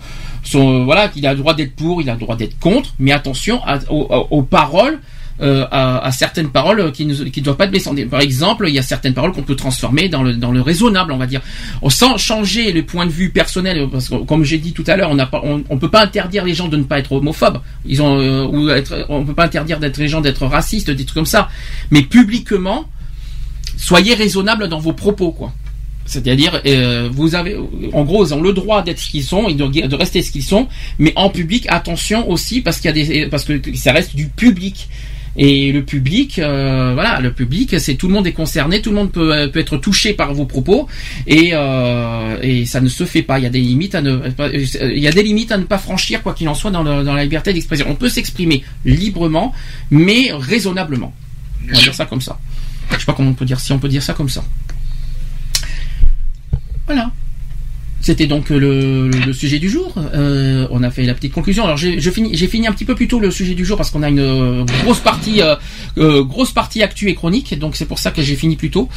voilà, 0.52 1.08
qu'il 1.08 1.26
a 1.26 1.32
le 1.32 1.38
droit 1.38 1.54
d'être 1.54 1.74
pour, 1.74 2.02
il 2.02 2.10
a 2.10 2.14
le 2.14 2.20
droit 2.20 2.36
d'être 2.36 2.58
contre, 2.58 2.94
mais 2.98 3.12
attention 3.12 3.60
aux, 3.88 4.42
paroles. 4.42 5.00
euh, 5.40 5.66
à, 5.70 6.10
certaines 6.12 6.50
paroles 6.50 6.92
qui 6.92 7.06
ne 7.06 7.14
doivent 7.40 7.56
pas 7.56 7.64
être 7.64 7.70
blessantes. 7.70 8.04
Par 8.06 8.20
exemple, 8.20 8.66
il 8.68 8.74
y 8.74 8.78
a 8.78 8.82
certaines 8.82 9.14
paroles 9.14 9.32
qu'on 9.32 9.42
peut 9.42 9.56
transformer 9.56 10.08
dans 10.08 10.22
le 10.22 10.60
raisonnable, 10.60 11.12
on 11.12 11.16
va 11.16 11.26
dire, 11.26 11.40
sans 11.88 12.16
changer 12.16 12.72
le 12.72 12.84
point 12.84 13.06
de 13.06 13.10
vue 13.10 13.30
personnel. 13.30 13.88
Parce 13.90 14.08
que 14.08 14.16
comme 14.24 14.44
j'ai 14.44 14.58
dit 14.58 14.72
tout 14.72 14.84
à 14.86 14.96
l'heure, 14.96 15.10
on 15.10 15.64
on 15.68 15.78
peut 15.78 15.90
pas 15.90 16.04
interdire 16.04 16.44
les 16.44 16.54
gens 16.54 16.68
de 16.68 16.76
ne 16.76 16.84
pas 16.84 16.98
être 16.98 17.12
homophobes. 17.12 17.60
Ils 17.86 18.02
ont 18.02 18.18
euh, 18.20 18.82
peut 19.26 19.34
pas 19.34 19.44
interdire 19.44 19.78
d'être 19.78 19.98
les 19.98 20.08
gens 20.08 20.20
d'être 20.20 20.46
racistes, 20.46 20.90
des 20.90 21.04
trucs 21.04 21.14
comme 21.14 21.26
ça. 21.26 21.48
Mais 21.90 22.02
publiquement, 22.02 22.86
soyez 23.76 24.14
raisonnable 24.14 24.68
dans 24.68 24.78
vos 24.80 24.92
propos, 24.92 25.32
quoi. 25.32 25.52
C'est-à-dire, 26.04 26.60
euh, 26.66 27.08
vous 27.12 27.34
avez, 27.36 27.56
en 27.92 28.02
gros, 28.04 28.26
ils 28.26 28.34
ont 28.34 28.42
le 28.42 28.52
droit 28.52 28.82
d'être 28.82 28.98
ce 28.98 29.08
qu'ils 29.10 29.22
sont 29.22 29.48
et 29.48 29.54
de, 29.54 29.66
de 29.86 29.94
rester 29.94 30.20
ce 30.20 30.32
qu'ils 30.32 30.42
sont, 30.42 30.66
mais 30.98 31.12
en 31.16 31.30
public, 31.30 31.64
attention 31.68 32.28
aussi 32.28 32.60
parce 32.60 32.78
qu'il 32.80 32.86
y 32.86 32.88
a 32.88 32.92
des, 33.22 33.26
parce 33.28 33.44
que 33.44 33.60
ça 33.76 33.92
reste 33.92 34.16
du 34.16 34.26
public. 34.26 34.88
Et 35.34 35.72
le 35.72 35.82
public, 35.82 36.38
euh, 36.40 36.90
voilà, 36.92 37.18
le 37.20 37.32
public, 37.32 37.76
c'est 37.80 37.94
tout 37.94 38.06
le 38.08 38.12
monde 38.12 38.26
est 38.26 38.32
concerné, 38.32 38.82
tout 38.82 38.90
le 38.90 38.96
monde 38.96 39.12
peut, 39.12 39.32
euh, 39.32 39.48
peut 39.48 39.60
être 39.60 39.78
touché 39.78 40.12
par 40.12 40.34
vos 40.34 40.44
propos, 40.44 40.88
et, 41.26 41.52
euh, 41.54 42.36
et 42.42 42.66
ça 42.66 42.82
ne 42.82 42.88
se 42.90 43.04
fait 43.04 43.22
pas. 43.22 43.38
Il 43.38 43.44
y 43.44 43.46
a 43.46 43.50
des 43.50 43.60
limites 43.60 43.94
à 43.94 44.02
ne, 44.02 44.18
il 44.92 44.98
y 44.98 45.06
a 45.08 45.12
des 45.12 45.22
limites 45.22 45.50
à 45.52 45.56
ne 45.56 45.64
pas 45.64 45.78
franchir, 45.78 46.22
quoi 46.22 46.34
qu'il 46.34 46.48
en 46.50 46.54
soit, 46.54 46.70
dans, 46.70 46.82
le- 46.82 47.02
dans 47.02 47.14
la 47.14 47.22
liberté 47.22 47.54
d'expression. 47.54 47.86
On 47.88 47.94
peut 47.94 48.10
s'exprimer 48.10 48.62
librement, 48.84 49.54
mais 49.90 50.30
raisonnablement. 50.32 51.14
On 51.64 51.72
va 51.72 51.80
dire 51.80 51.94
ça 51.94 52.04
comme 52.04 52.20
ça. 52.20 52.38
Je 52.90 52.98
sais 52.98 53.04
pas 53.04 53.14
comment 53.14 53.30
on 53.30 53.34
peut 53.34 53.44
dire, 53.44 53.60
si 53.60 53.72
on 53.72 53.78
peut 53.78 53.88
dire 53.88 54.02
ça 54.02 54.14
comme 54.14 54.28
ça. 54.28 54.44
Voilà. 56.86 57.10
C'était 58.02 58.26
donc 58.26 58.50
le, 58.50 59.10
sujet 59.32 59.60
du 59.60 59.70
jour. 59.70 59.94
Euh, 60.12 60.66
on 60.72 60.82
a 60.82 60.90
fait 60.90 61.04
la 61.04 61.14
petite 61.14 61.32
conclusion. 61.32 61.64
Alors 61.64 61.76
j'ai 61.76 62.00
fini 62.00 62.66
un 62.66 62.72
petit 62.72 62.84
peu 62.84 62.96
plus 62.96 63.06
tôt 63.06 63.20
le 63.20 63.30
sujet 63.30 63.54
du 63.54 63.64
jour 63.64 63.76
parce 63.76 63.90
qu'on 63.90 64.02
a 64.02 64.08
une 64.08 64.18
euh, 64.18 64.64
grosse 64.82 64.98
partie, 64.98 65.40
euh, 65.40 65.54
euh, 65.98 66.24
grosse 66.24 66.50
partie 66.50 66.82
actu 66.82 67.08
et 67.08 67.14
chronique. 67.14 67.56
Donc 67.56 67.76
c'est 67.76 67.86
pour 67.86 68.00
ça 68.00 68.10
que 68.10 68.20
j'ai 68.20 68.34
fini 68.34 68.56
plus 68.56 68.70
tôt. 68.70 68.88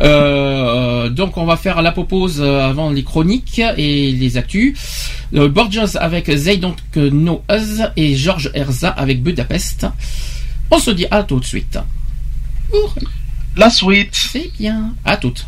Donc 0.00 1.36
on 1.36 1.44
va 1.44 1.56
faire 1.56 1.80
la 1.82 1.92
pause 1.92 2.42
avant 2.42 2.90
les 2.90 3.04
chroniques 3.04 3.62
et 3.76 4.10
les 4.10 4.36
actus. 4.36 4.76
Borges 5.32 5.96
avec 6.00 6.24
They 6.24 6.58
Don't 6.58 6.74
Know 6.96 7.44
Us 7.48 7.80
et 7.96 8.16
George 8.16 8.50
Herza 8.54 8.88
avec 8.88 9.22
Budapest. 9.22 9.86
On 10.72 10.80
se 10.80 10.90
dit 10.90 11.06
à 11.12 11.22
tout 11.22 11.38
de 11.38 11.44
suite. 11.44 11.78
La 13.56 13.70
suite. 13.70 14.14
C'est 14.14 14.50
bien. 14.58 14.94
À 15.04 15.16
toutes. 15.16 15.46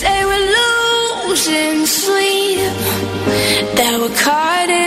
Say 0.00 0.24
we're 0.24 0.48
losing 1.26 1.84
sleep, 1.86 2.72
that 3.76 3.98
we're 4.00 4.14
caught 4.14 4.70
in 4.70 4.77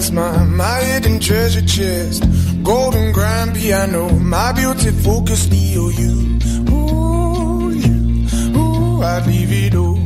Budapest, 0.00 0.12
my, 0.12 0.44
my 0.44 0.80
hidden 0.80 1.20
treasure 1.20 1.62
chest. 1.62 2.24
Golden 2.62 3.12
grand 3.12 3.54
piano, 3.54 4.08
my 4.18 4.52
beauty 4.52 4.90
focus, 4.90 5.46
EOU. 5.46 6.70
Ooh, 6.70 7.70
you, 7.70 8.58
ooh, 8.58 9.02
I'd 9.02 9.26
leave 9.26 9.52
it 9.52 9.74
all. 9.74 9.96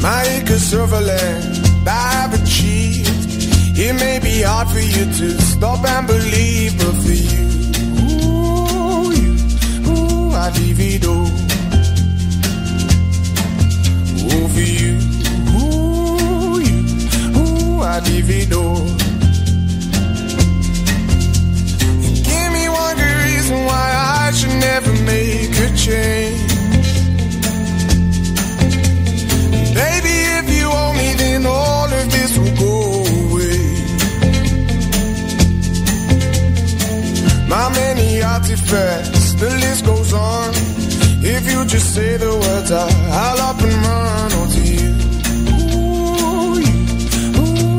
My 0.00 0.22
acres 0.36 0.72
of 0.72 0.92
land 0.92 1.88
I've 1.88 2.34
achieved. 2.40 3.08
It 3.76 3.94
may 3.94 4.18
be 4.20 4.42
hard 4.42 4.68
for 4.68 4.80
you 4.80 5.06
to 5.06 5.40
stop 5.40 5.84
and 5.84 6.06
believe, 6.06 6.78
but 6.78 6.94
for 7.02 7.16
you, 7.32 7.46
ooh, 8.04 9.12
you, 9.12 9.32
ooh, 9.88 10.32
I'd 10.32 10.56
leave 10.58 10.80
it 10.80 11.06
all. 11.06 11.19
All. 18.06 18.86
Give 22.28 22.50
me 22.56 22.68
one 22.68 22.96
good 22.96 23.16
reason 23.26 23.64
why 23.64 23.88
I 24.22 24.32
should 24.32 24.56
never 24.68 24.92
make 25.04 25.52
a 25.66 25.68
change. 25.76 26.52
Baby, 29.74 30.16
if 30.38 30.46
you 30.56 30.66
owe 30.70 30.92
me, 31.00 31.14
then 31.14 31.46
all 31.46 31.92
of 31.92 32.10
this 32.10 32.38
will 32.38 32.56
go 32.56 32.74
away. 33.22 33.60
My 37.48 37.68
many 37.82 38.22
artifacts, 38.22 39.34
the 39.34 39.50
list 39.64 39.84
goes 39.84 40.12
on. 40.12 40.50
If 41.22 41.42
you 41.50 41.64
just 41.66 41.94
say 41.94 42.16
the 42.16 42.32
words, 42.34 42.72
I, 42.72 42.88
I'll 43.10 43.40
up 43.50 43.60
and 43.60 43.74
run 43.86 44.32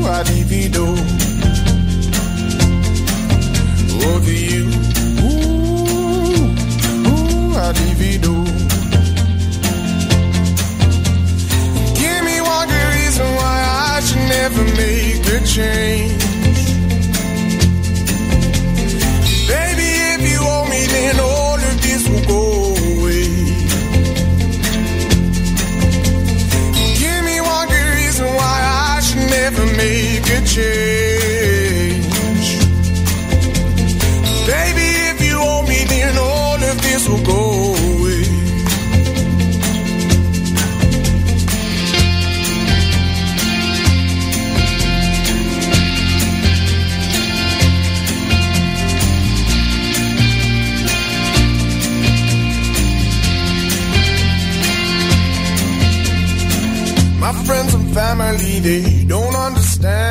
ooh, 0.01 0.07
I 0.07 0.23
divido. 0.23 0.85
Over 4.11 4.31
you, 4.31 4.65
ooh, 5.25 6.41
ooh, 7.07 7.55
I 7.55 7.71
divido. 7.73 8.33
Give 11.99 12.23
me 12.25 12.41
one 12.41 12.67
good 12.67 12.87
reason 12.95 13.27
why 13.35 13.57
I 13.93 14.01
should 14.01 14.27
never 14.37 14.63
make 14.75 15.25
a 15.27 15.45
change. 15.45 16.30
Change. 30.55 32.07
Baby, 34.51 34.87
if 35.11 35.17
you 35.27 35.35
owe 35.37 35.63
me, 35.71 35.79
then 35.85 36.17
all 36.17 36.59
of 36.71 36.81
this 36.81 37.07
will 37.07 37.23
go 37.23 37.41
away. 37.91 38.23
My 57.21 57.33
friends 57.45 57.73
and 57.73 57.93
family, 57.93 58.59
they 58.59 59.05
don't 59.05 59.35
understand. 59.35 60.10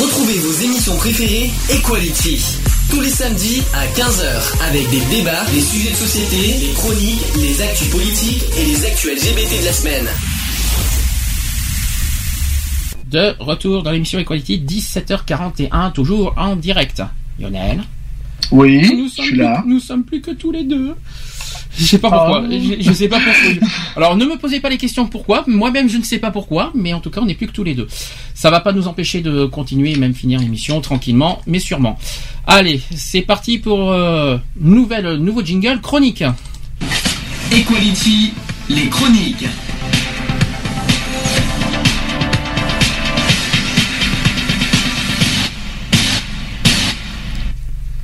Retrouvez 0.00 0.38
vos 0.38 0.52
émissions 0.64 0.96
préférées 0.96 1.50
Equality. 1.70 2.58
Tous 2.90 3.00
les 3.00 3.10
samedis 3.10 3.62
à 3.72 3.86
15h 3.86 4.68
avec 4.68 4.90
des 4.90 5.00
débats, 5.16 5.44
des 5.52 5.60
sujets 5.60 5.90
de 5.90 5.96
société, 5.96 6.66
des 6.66 6.72
chroniques, 6.74 7.22
les 7.36 7.62
actus 7.62 7.88
politiques 7.88 8.44
et 8.58 8.64
les 8.64 8.84
actus 8.84 9.12
LGBT 9.12 9.60
de 9.60 9.64
la 9.64 9.72
semaine. 9.72 10.08
De 13.10 13.34
retour 13.40 13.82
dans 13.82 13.90
l'émission 13.90 14.18
Equality, 14.20 14.58
17h41, 14.66 15.92
toujours 15.92 16.32
en 16.36 16.54
direct. 16.56 17.02
Lionel 17.40 17.82
Oui, 18.52 18.80
nous 18.96 19.08
je 19.08 19.14
sommes 19.14 19.24
suis 19.24 19.32
plus- 19.34 19.42
là. 19.42 19.64
Nous 19.66 19.80
sommes 19.80 20.04
plus 20.04 20.20
que 20.20 20.30
tous 20.30 20.52
les 20.52 20.62
deux. 20.64 20.94
Je 21.76 21.84
sais 21.84 21.98
pas 21.98 22.10
pourquoi. 22.10 22.42
Oh. 22.44 22.50
Je, 22.52 22.82
je 22.82 22.92
sais 22.92 23.08
pas 23.08 23.18
pourquoi. 23.20 23.68
Alors 23.96 24.16
ne 24.16 24.24
me 24.24 24.36
posez 24.36 24.60
pas 24.60 24.68
les 24.68 24.76
questions 24.76 25.06
pourquoi. 25.06 25.44
Moi-même 25.46 25.88
je 25.88 25.98
ne 25.98 26.02
sais 26.04 26.18
pas 26.18 26.30
pourquoi, 26.30 26.72
mais 26.74 26.92
en 26.92 27.00
tout 27.00 27.10
cas 27.10 27.20
on 27.20 27.26
n'est 27.26 27.34
plus 27.34 27.46
que 27.46 27.52
tous 27.52 27.64
les 27.64 27.74
deux. 27.74 27.88
Ça 28.34 28.50
va 28.50 28.60
pas 28.60 28.72
nous 28.72 28.86
empêcher 28.86 29.20
de 29.22 29.44
continuer 29.46 29.92
et 29.92 29.96
même 29.96 30.14
finir 30.14 30.38
l'émission 30.40 30.80
tranquillement, 30.80 31.40
mais 31.46 31.58
sûrement. 31.58 31.98
Allez, 32.46 32.80
c'est 32.94 33.22
parti 33.22 33.58
pour 33.58 33.90
euh, 33.92 34.36
nouvelle 34.60 35.14
nouveau 35.16 35.44
jingle 35.44 35.80
chronique. 35.80 36.22
Equality, 37.52 38.32
les 38.68 38.88
chroniques. 38.88 39.46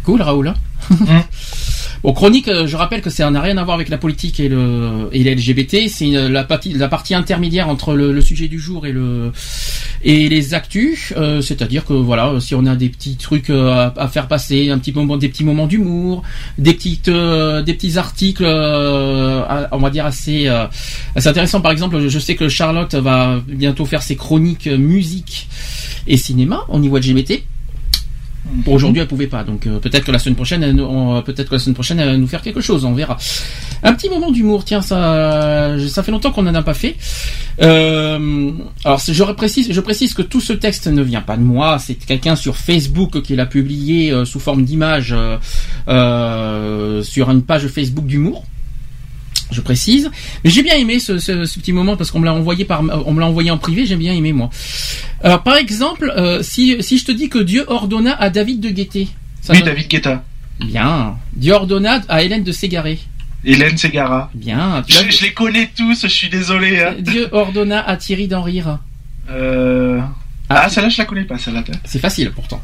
Cool 0.07 0.23
Raoul. 0.23 0.55
hein 1.09 1.25
Bon, 2.05 2.13
chronique, 2.13 2.47
euh, 2.47 2.67
je 2.69 2.77
rappelle 2.77 3.01
que 3.01 3.11
ça 3.11 3.29
n'a 3.31 3.41
rien 3.41 3.57
à 3.57 3.65
voir 3.65 3.75
avec 3.75 3.89
la 3.89 3.99
politique 3.99 4.39
et 4.39 4.49
le 4.49 5.09
et 5.13 5.25
les 5.25 5.35
LGBT. 5.35 5.89
C'est 5.89 6.11
la 6.29 6.45
partie 6.45 6.73
la 6.75 6.87
partie 6.89 7.15
intermédiaire 7.15 7.69
entre 7.69 7.95
le, 7.95 8.13
le 8.13 8.21
sujet 8.21 8.47
du 8.49 8.61
jour 8.61 8.87
et 8.87 8.93
le 8.93 9.33
et 10.03 10.29
les 10.29 10.55
actus. 10.55 11.13
Euh, 11.17 11.41
C'est-à-dire 11.41 11.85
que 11.85 11.95
voilà, 11.95 12.35
si 12.39 12.55
on 12.55 12.65
a 12.67 12.77
des 12.77 12.91
petits 12.91 13.17
trucs 13.17 13.51
euh, 13.51 13.73
à, 13.73 13.95
à 13.97 14.09
faire 14.09 14.29
passer, 14.29 14.71
un 14.71 14.79
petit 14.79 14.93
moment, 14.93 15.17
des 15.17 15.29
petits 15.29 15.43
moments 15.43 15.67
d'humour, 15.67 16.23
des 16.59 16.75
petites 16.75 17.09
euh, 17.09 17.63
des 17.63 17.75
petits 17.75 17.99
articles, 17.99 18.45
euh, 18.47 19.43
à- 19.49 19.69
on 19.73 19.79
va 19.79 19.91
dire 19.91 20.07
assez 20.07 20.47
assez 21.17 21.29
intéressants. 21.29 21.63
Par 21.63 21.73
exemple, 21.73 21.99
je, 22.01 22.09
je 22.09 22.19
sais 22.21 22.37
que 22.37 22.49
Charlotte 22.49 22.95
va 22.95 23.41
bientôt 23.49 23.87
faire 23.87 24.03
ses 24.03 24.15
chroniques 24.17 24.67
musique 24.69 25.49
et 26.07 26.17
cinéma 26.19 26.61
au 26.69 26.79
niveau 26.79 26.99
LGBT. 26.99 27.43
Aujourd'hui, 28.67 29.01
elle 29.03 29.09
pouvait 29.09 29.27
pas, 29.27 29.45
donc 29.45 29.67
euh, 29.67 29.79
peut-être 29.79 30.05
que 30.05 30.13
la 30.13 30.19
semaine 30.19 30.35
prochaine, 30.37 30.63
elle, 30.63 30.81
on- 30.81 31.21
peut-être 31.23 31.49
que 31.49 31.55
la 31.55 31.59
semaine 31.59 31.75
prochaine, 31.75 31.99
elle 32.01 32.09
va 32.09 32.17
nous 32.17 32.27
faire 32.27 32.43
quelque 32.43 32.61
chose, 32.61 32.85
on 32.85 32.93
verra. 32.95 33.17
Un 33.83 33.93
petit 33.93 34.09
moment 34.09 34.31
d'humour, 34.31 34.65
tiens, 34.65 34.83
ça, 34.83 35.75
ça 35.89 36.03
fait 36.03 36.13
longtemps 36.13 36.31
qu'on 36.31 36.43
n'en 36.43 36.55
a 36.55 36.63
pas 36.63 36.75
fait. 36.75 36.97
Euh, 37.63 38.51
alors, 38.85 39.01
je 39.07 39.23
précise, 39.33 39.73
je 39.73 39.81
précise 39.81 40.15
que 40.15 40.23
tout 40.23 40.41
ce 40.41 40.53
texte 40.53 40.87
ne 40.87 41.03
vient 41.03 41.23
pas 41.23 41.37
de 41.37 41.43
moi, 41.43 41.79
c'est 41.79 41.95
quelqu'un 41.95 42.37
sur 42.37 42.57
Facebook 42.57 43.21
qui 43.23 43.35
l'a 43.37 43.47
publié 43.47 44.11
euh, 44.13 44.25
sous 44.25 44.41
forme 44.41 44.65
d'image 44.65 45.15
euh, 45.89 47.03
sur 47.03 47.31
une 47.31 47.43
page 47.43 47.67
Facebook 47.69 48.07
d'humour. 48.07 48.45
Je 49.51 49.61
précise, 49.61 50.11
mais 50.45 50.51
j'ai 50.51 50.63
bien 50.63 50.77
aimé 50.77 50.99
ce, 50.99 51.19
ce- 51.19 51.45
ce 51.45 51.59
petit 51.61 51.73
moment 51.73 51.97
parce 51.97 52.11
qu'on 52.11 52.19
me 52.19 52.25
l'a 52.25 52.35
envoyé 52.35 52.65
par, 52.65 52.81
on 52.83 53.13
me 53.13 53.21
l'a 53.21 53.27
envoyé 53.27 53.51
en 53.51 53.59
privé. 53.59 53.87
J'ai 53.87 53.97
bien 53.97 54.13
aimé 54.13 54.33
moi. 54.33 54.51
Alors 55.23 55.43
par 55.43 55.57
exemple, 55.57 56.13
euh, 56.17 56.43
si 56.43 56.77
si 56.83 56.99
je 56.99 57.05
te 57.05 57.13
dis 57.13 57.29
que 57.29 57.39
Dieu 57.39 57.65
ordonna 57.69 58.15
à 58.21 58.29
David 58.31 58.61
de 58.61 58.71
guetter, 58.71 59.09
Ça 59.41 59.53
Oui, 59.53 59.63
David 59.63 59.87
Guetta. 59.89 60.25
Bien. 60.59 61.17
Dieu 61.35 61.53
ordonna 61.53 62.01
à 62.09 62.23
Hélène 62.23 62.43
de 62.43 62.51
s'égarer. 62.53 62.99
Hélène 63.45 63.77
Segara. 63.79 64.31
Bien. 64.35 64.83
Tu 64.89 64.95
Je, 65.13 65.23
les 65.23 65.33
connais 65.33 65.71
tous, 65.77 66.03
je 66.03 66.09
suis 66.09 66.29
désolé. 66.29 66.81
hein. 66.81 66.95
Dieu 66.99 67.29
ordonna 67.31 67.81
à 67.87 67.97
Thierry 67.97 68.27
d'en 68.27 68.43
rire. 68.43 68.79
Euh... 69.31 70.01
Ah, 70.49 70.69
celle-là, 70.69 70.89
je 70.89 70.99
la 70.99 71.05
connais 71.05 71.25
pas, 71.25 71.39
celle-là. 71.39 71.63
C'est 71.85 71.99
facile 72.01 72.31
pourtant. 72.33 72.61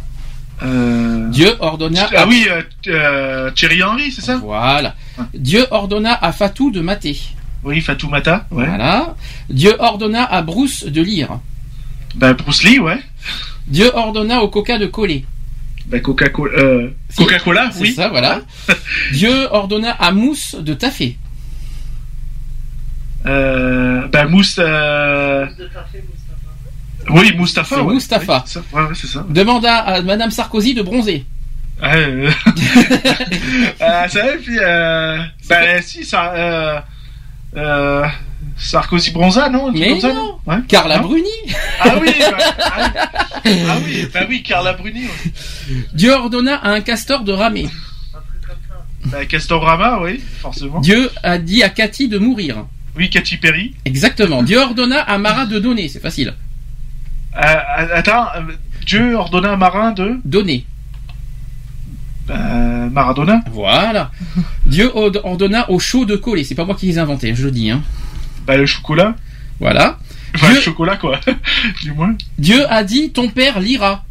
Euh... 0.65 1.29
Dieu 1.31 1.55
ordonna. 1.61 2.09
Ah 2.15 2.23
à- 2.23 2.27
oui, 2.27 2.47
euh, 2.51 2.63
euh, 2.89 3.51
Thierry 3.53 3.83
Henry, 3.83 4.13
c'est 4.13 4.21
ça? 4.21 4.37
Voilà. 4.37 4.95
Dieu 5.35 5.65
ordonna 5.71 6.15
à 6.21 6.33
Fatou 6.33 6.71
de 6.71 6.81
mater. 6.81 7.19
Oui, 7.65 7.81
Fatoumata, 7.81 8.47
ouais. 8.51 8.67
Voilà. 8.67 9.15
Dieu 9.49 9.75
ordonna 9.79 10.25
à 10.25 10.43
Bruce 10.43 10.85
de 10.85 11.01
lire. 11.03 11.39
Bah, 12.15 12.33
Bruce 12.35 12.63
Lee, 12.65 12.79
ouais. 12.79 12.99
Dieu 13.69 13.91
ordonna 13.95 14.43
au 14.43 14.49
coca 14.49 14.79
de 14.79 14.87
coller. 14.87 15.25
Bah, 15.87 16.01
Coca-Cola, 16.01 16.53
euh, 16.59 16.91
Si. 17.09 17.17
Coca-Cola, 17.17 17.71
C'est 17.73 17.81
oui. 17.81 17.93
ça, 17.93 18.09
voilà. 18.09 18.41
Dieu 19.13 19.33
ordonna 19.51 19.93
à 19.93 20.13
Mousse 20.13 20.55
de 20.57 20.75
taffer. 20.75 21.17
Euh, 23.27 24.07
bah, 24.09 24.27
Mousse, 24.27 24.57
euh... 24.59 25.47
Oui, 27.11 27.33
Mustapha. 27.37 27.83
Ouais. 27.83 27.95
Mustapha. 27.95 28.37
Oui, 28.37 28.43
c'est 28.47 28.53
ça. 28.59 28.65
Ouais, 28.73 28.83
ouais, 28.83 28.95
c'est 28.95 29.07
ça. 29.07 29.25
Demanda 29.29 29.77
à 29.79 30.03
Madame 30.03 30.31
Sarkozy 30.31 30.75
de 30.75 30.83
bronzer. 30.83 31.25
Ah, 31.81 31.97
euh... 31.97 32.31
ah, 33.81 34.09
ça 34.09 34.25
va, 34.25 34.33
puis, 34.37 34.57
euh... 34.61 35.19
Bah, 35.49 35.83
si, 35.83 36.05
ça, 36.05 36.33
euh... 36.33 36.81
euh... 37.57 38.07
Sarkozy 38.57 39.11
Bronza, 39.11 39.49
non 39.49 39.73
Mais 39.73 39.89
comme 39.89 40.01
ça, 40.01 40.13
non. 40.13 40.39
Ouais. 40.47 40.57
Carla 40.69 40.99
Non 40.99 41.09
Bruni. 41.09 41.29
Ah 41.81 41.95
oui, 42.01 42.13
bah, 42.21 42.37
ah, 42.61 42.93
ah 43.45 43.79
oui, 43.85 44.07
bah 44.13 44.21
oui, 44.29 44.43
Carla 44.43 44.75
Bruni. 44.75 45.05
ouais. 45.05 45.33
Dieu 45.95 46.13
ordonna 46.13 46.57
à 46.57 46.71
un 46.71 46.81
castor 46.81 47.25
de 47.25 47.33
ramer. 47.33 47.69
Bah, 49.07 49.25
Castorama, 49.27 50.01
oui, 50.03 50.23
forcément. 50.41 50.81
Dieu 50.81 51.11
a 51.23 51.39
dit 51.39 51.63
à 51.63 51.69
Cathy 51.69 52.09
de 52.09 52.19
mourir. 52.19 52.67
Oui, 52.97 53.11
Katy 53.11 53.39
Perry. 53.39 53.75
Exactement. 53.85 54.43
Dieu 54.43 54.59
ordonna 54.59 55.01
à 55.01 55.19
Marat 55.19 55.47
de 55.47 55.59
donner. 55.59 55.89
C'est 55.89 56.01
facile. 56.01 56.35
Euh, 57.37 57.87
attends, 57.95 58.27
euh, 58.37 58.43
Dieu 58.87 59.15
ordonna 59.15 59.53
à 59.53 59.57
Marin 59.57 59.93
de 59.93 60.21
Donner. 60.25 60.67
bah, 62.27 62.37
Maradona. 62.91 63.41
Voilà. 63.51 64.11
Dieu 64.67 64.91
ord- 64.95 65.13
ordonna 65.25 65.69
au 65.71 65.79
chaud 65.79 66.05
de 66.05 66.17
coller. 66.17 66.45
C'est 66.45 66.55
pas 66.55 66.65
moi 66.65 66.75
qui 66.75 66.87
les 66.87 66.97
ai 66.97 66.99
inventés, 67.01 67.35
je 67.35 67.45
le 67.45 67.51
dis. 67.51 67.71
Hein. 67.71 67.83
Bah, 68.47 68.57
le 68.57 68.67
chocolat. 68.67 69.15
Voilà. 69.61 69.99
Enfin, 70.35 70.49
Dieu- 70.49 70.57
le 70.57 70.61
chocolat, 70.63 70.97
quoi. 70.97 71.21
du 71.83 71.93
moins. 71.93 72.15
Dieu 72.39 72.71
a 72.71 72.85
dit 72.85 73.11
ton 73.13 73.29
père 73.29 73.61
lira. 73.61 74.05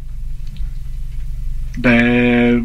Ben. 1.78 2.62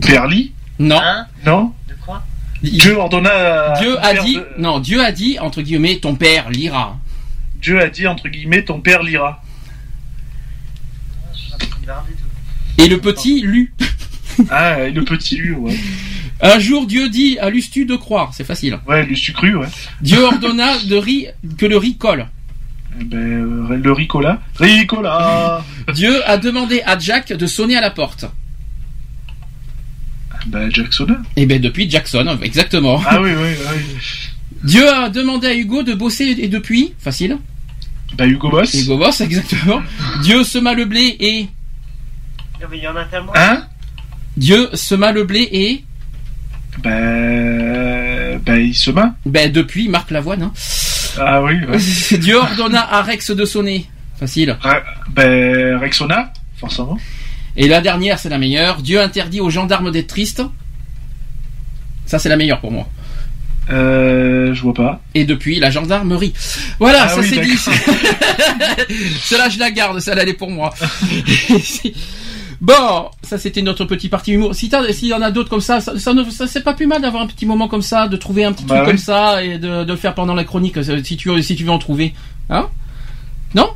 Perli 0.00 0.52
Non. 0.78 1.00
Hein? 1.02 1.26
Non 1.46 1.72
De 1.88 1.94
quoi? 2.04 2.22
Dieu 2.62 2.96
ordonna. 2.98 3.30
à 3.72 3.80
Dieu 3.80 3.96
a 4.04 4.14
dit 4.14 4.34
de- 4.36 4.46
non. 4.58 4.80
Dieu 4.80 5.02
a 5.02 5.12
dit 5.12 5.38
entre 5.38 5.62
guillemets 5.62 5.96
ton 5.98 6.14
père 6.14 6.50
lira. 6.50 6.98
Dieu 7.60 7.80
a 7.80 7.88
dit, 7.88 8.08
entre 8.08 8.28
guillemets, 8.28 8.64
ton 8.64 8.80
père 8.80 9.04
lira. 9.04 9.40
Et 12.78 12.88
le 12.88 12.98
petit 12.98 13.40
lut. 13.42 13.74
Ah, 14.50 14.88
le 14.88 15.04
petit 15.04 15.36
U, 15.36 15.52
ouais. 15.54 15.78
Un 16.40 16.58
jour 16.58 16.86
Dieu 16.86 17.08
dit 17.08 17.38
à 17.38 17.50
Lustu 17.50 17.84
de 17.84 17.96
croire. 17.96 18.32
C'est 18.34 18.44
facile. 18.44 18.78
Ouais, 18.88 19.04
le 19.04 19.14
sucru, 19.14 19.54
ouais. 19.56 19.68
Dieu 20.00 20.22
ordonna 20.24 20.78
de 20.78 20.96
riz 20.96 21.26
que 21.58 21.66
le 21.66 21.76
riz 21.76 21.96
colle. 21.96 22.26
Eh 23.00 23.04
Ben, 23.04 23.18
euh, 23.18 23.76
le 23.76 23.92
Ricola. 23.92 24.40
Ricola 24.56 25.64
Dieu 25.94 26.28
a 26.28 26.36
demandé 26.36 26.82
à 26.84 26.98
Jack 26.98 27.32
de 27.32 27.46
sonner 27.46 27.76
à 27.76 27.80
la 27.80 27.90
porte. 27.90 28.26
Ben, 30.46 30.72
Jacksona. 30.72 31.18
Et 31.36 31.46
ben 31.46 31.60
depuis 31.60 31.88
Jackson, 31.88 32.38
exactement. 32.42 33.00
Ah 33.06 33.20
oui, 33.20 33.30
oui, 33.36 33.50
oui. 33.56 33.82
Dieu 34.64 34.88
a 34.88 35.08
demandé 35.08 35.46
à 35.46 35.54
Hugo 35.54 35.82
de 35.82 35.94
bosser 35.94 36.36
et 36.38 36.48
depuis, 36.48 36.94
facile. 36.98 37.38
Ben, 38.16 38.28
Hugo 38.28 38.50
Boss. 38.50 38.74
Hugo 38.74 38.98
Boss, 38.98 39.20
exactement. 39.20 39.82
Dieu 40.22 40.42
sema 40.44 40.74
le 40.74 40.84
blé 40.84 41.16
et 41.20 41.48
Il 42.72 42.78
y 42.80 42.88
en 42.88 42.96
a 42.96 43.04
tellement. 43.04 43.32
Hein? 43.34 43.64
Dieu 44.36 44.68
sema 44.74 45.12
le 45.12 45.24
blé 45.24 45.48
et? 45.52 45.84
Ben. 46.82 48.38
Ben, 48.44 48.56
il 48.56 48.74
se 48.74 48.90
main. 48.90 49.14
ben 49.26 49.50
depuis 49.52 49.88
Marc 49.88 50.10
Lavoine. 50.10 50.42
hein. 50.42 50.52
Ah 51.18 51.42
oui, 51.42 51.54
ouais. 51.68 51.78
Dieu 52.18 52.36
ordonna 52.36 52.80
à 52.92 53.02
Rex 53.02 53.30
de 53.30 53.44
sonner. 53.44 53.86
Facile. 54.18 54.56
Ra- 54.60 54.82
Ben, 55.10 55.76
Rexona, 55.78 56.32
forcément. 56.58 56.98
Et 57.56 57.68
la 57.68 57.80
dernière, 57.82 58.18
c'est 58.18 58.30
la 58.30 58.38
meilleure. 58.38 58.80
Dieu 58.82 59.00
interdit 59.00 59.40
aux 59.40 59.50
gendarmes 59.50 59.90
d'être 59.90 60.06
tristes. 60.08 60.42
Ça, 62.06 62.18
c'est 62.18 62.28
la 62.30 62.36
meilleure 62.36 62.60
pour 62.60 62.72
moi. 62.72 62.88
Euh, 63.70 64.54
je 64.54 64.62
vois 64.62 64.74
pas. 64.74 65.00
Et 65.14 65.24
depuis, 65.24 65.60
la 65.60 65.70
gendarmerie. 65.70 66.32
Voilà, 66.80 67.04
Ah 67.04 67.08
ça 67.08 67.20
oui, 67.20 67.28
c'est 67.28 67.40
dit. 67.40 67.56
Celle-là, 69.22 69.48
je 69.50 69.58
la 69.58 69.70
garde. 69.70 70.00
Celle-là, 70.00 70.22
elle 70.22 70.30
est 70.30 70.32
pour 70.34 70.50
moi. 70.50 70.72
bon, 72.62 73.10
ça 73.22 73.36
c'était 73.36 73.60
notre 73.60 73.84
petit 73.84 74.08
parti 74.08 74.32
humour. 74.32 74.54
Si 74.54 74.70
s'il 74.92 75.08
y 75.08 75.12
en 75.14 75.20
a 75.20 75.30
d'autres 75.30 75.50
comme 75.50 75.60
ça, 75.60 75.80
ça, 75.82 75.98
ça, 75.98 76.14
ne- 76.14 76.24
ça, 76.30 76.46
c'est 76.46 76.62
pas 76.62 76.72
plus 76.72 76.86
mal 76.86 77.02
d'avoir 77.02 77.22
un 77.22 77.26
petit 77.26 77.44
moment 77.44 77.68
comme 77.68 77.82
ça, 77.82 78.08
de 78.08 78.16
trouver 78.16 78.44
un 78.44 78.52
petit 78.54 78.64
Bah 78.64 78.76
truc 78.76 78.86
comme 78.88 78.98
ça 78.98 79.44
et 79.44 79.58
de, 79.58 79.84
de 79.84 79.92
le 79.92 79.96
faire 79.98 80.14
pendant 80.14 80.34
la 80.34 80.44
chronique, 80.44 80.78
euh, 80.78 81.02
si 81.04 81.16
tu, 81.18 81.42
si 81.42 81.54
tu 81.56 81.64
veux 81.64 81.70
en 81.70 81.78
trouver. 81.78 82.14
Hein? 82.48 82.68
Non? 83.54 83.68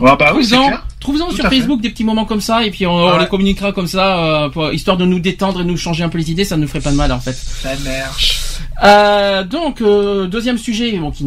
Ah 0.00 0.14
bah 0.14 0.32
oui, 0.36 0.44
c'est 0.44 0.54
Trouve-en 1.00 1.30
sur 1.30 1.44
fait. 1.44 1.56
Facebook 1.56 1.80
des 1.80 1.90
petits 1.90 2.04
moments 2.04 2.24
comme 2.24 2.40
ça 2.40 2.64
et 2.64 2.70
puis 2.70 2.86
on, 2.86 2.92
on 2.92 3.12
Ouais. 3.12 3.20
les 3.20 3.26
communiquera 3.28 3.72
comme 3.72 3.86
ça, 3.86 4.18
euh, 4.18 4.48
pour- 4.48 4.72
histoire 4.72 4.96
de 4.96 5.04
nous 5.04 5.18
détendre 5.20 5.60
et 5.60 5.64
de 5.64 5.68
nous 5.68 5.76
changer 5.76 6.04
un 6.04 6.08
peu 6.08 6.18
les 6.18 6.30
idées, 6.30 6.44
ça 6.44 6.56
ne 6.56 6.62
nous 6.62 6.68
ferait 6.68 6.80
pas 6.80 6.90
de 6.92 6.96
mal 6.96 7.10
en 7.12 7.18
fait. 7.20 7.32
Ça 7.34 7.70
marche. 7.84 8.40
Euh, 8.84 9.42
donc 9.44 9.80
euh, 9.80 10.26
deuxième 10.26 10.58
sujet, 10.58 10.96
bon, 10.98 11.10
qui, 11.10 11.26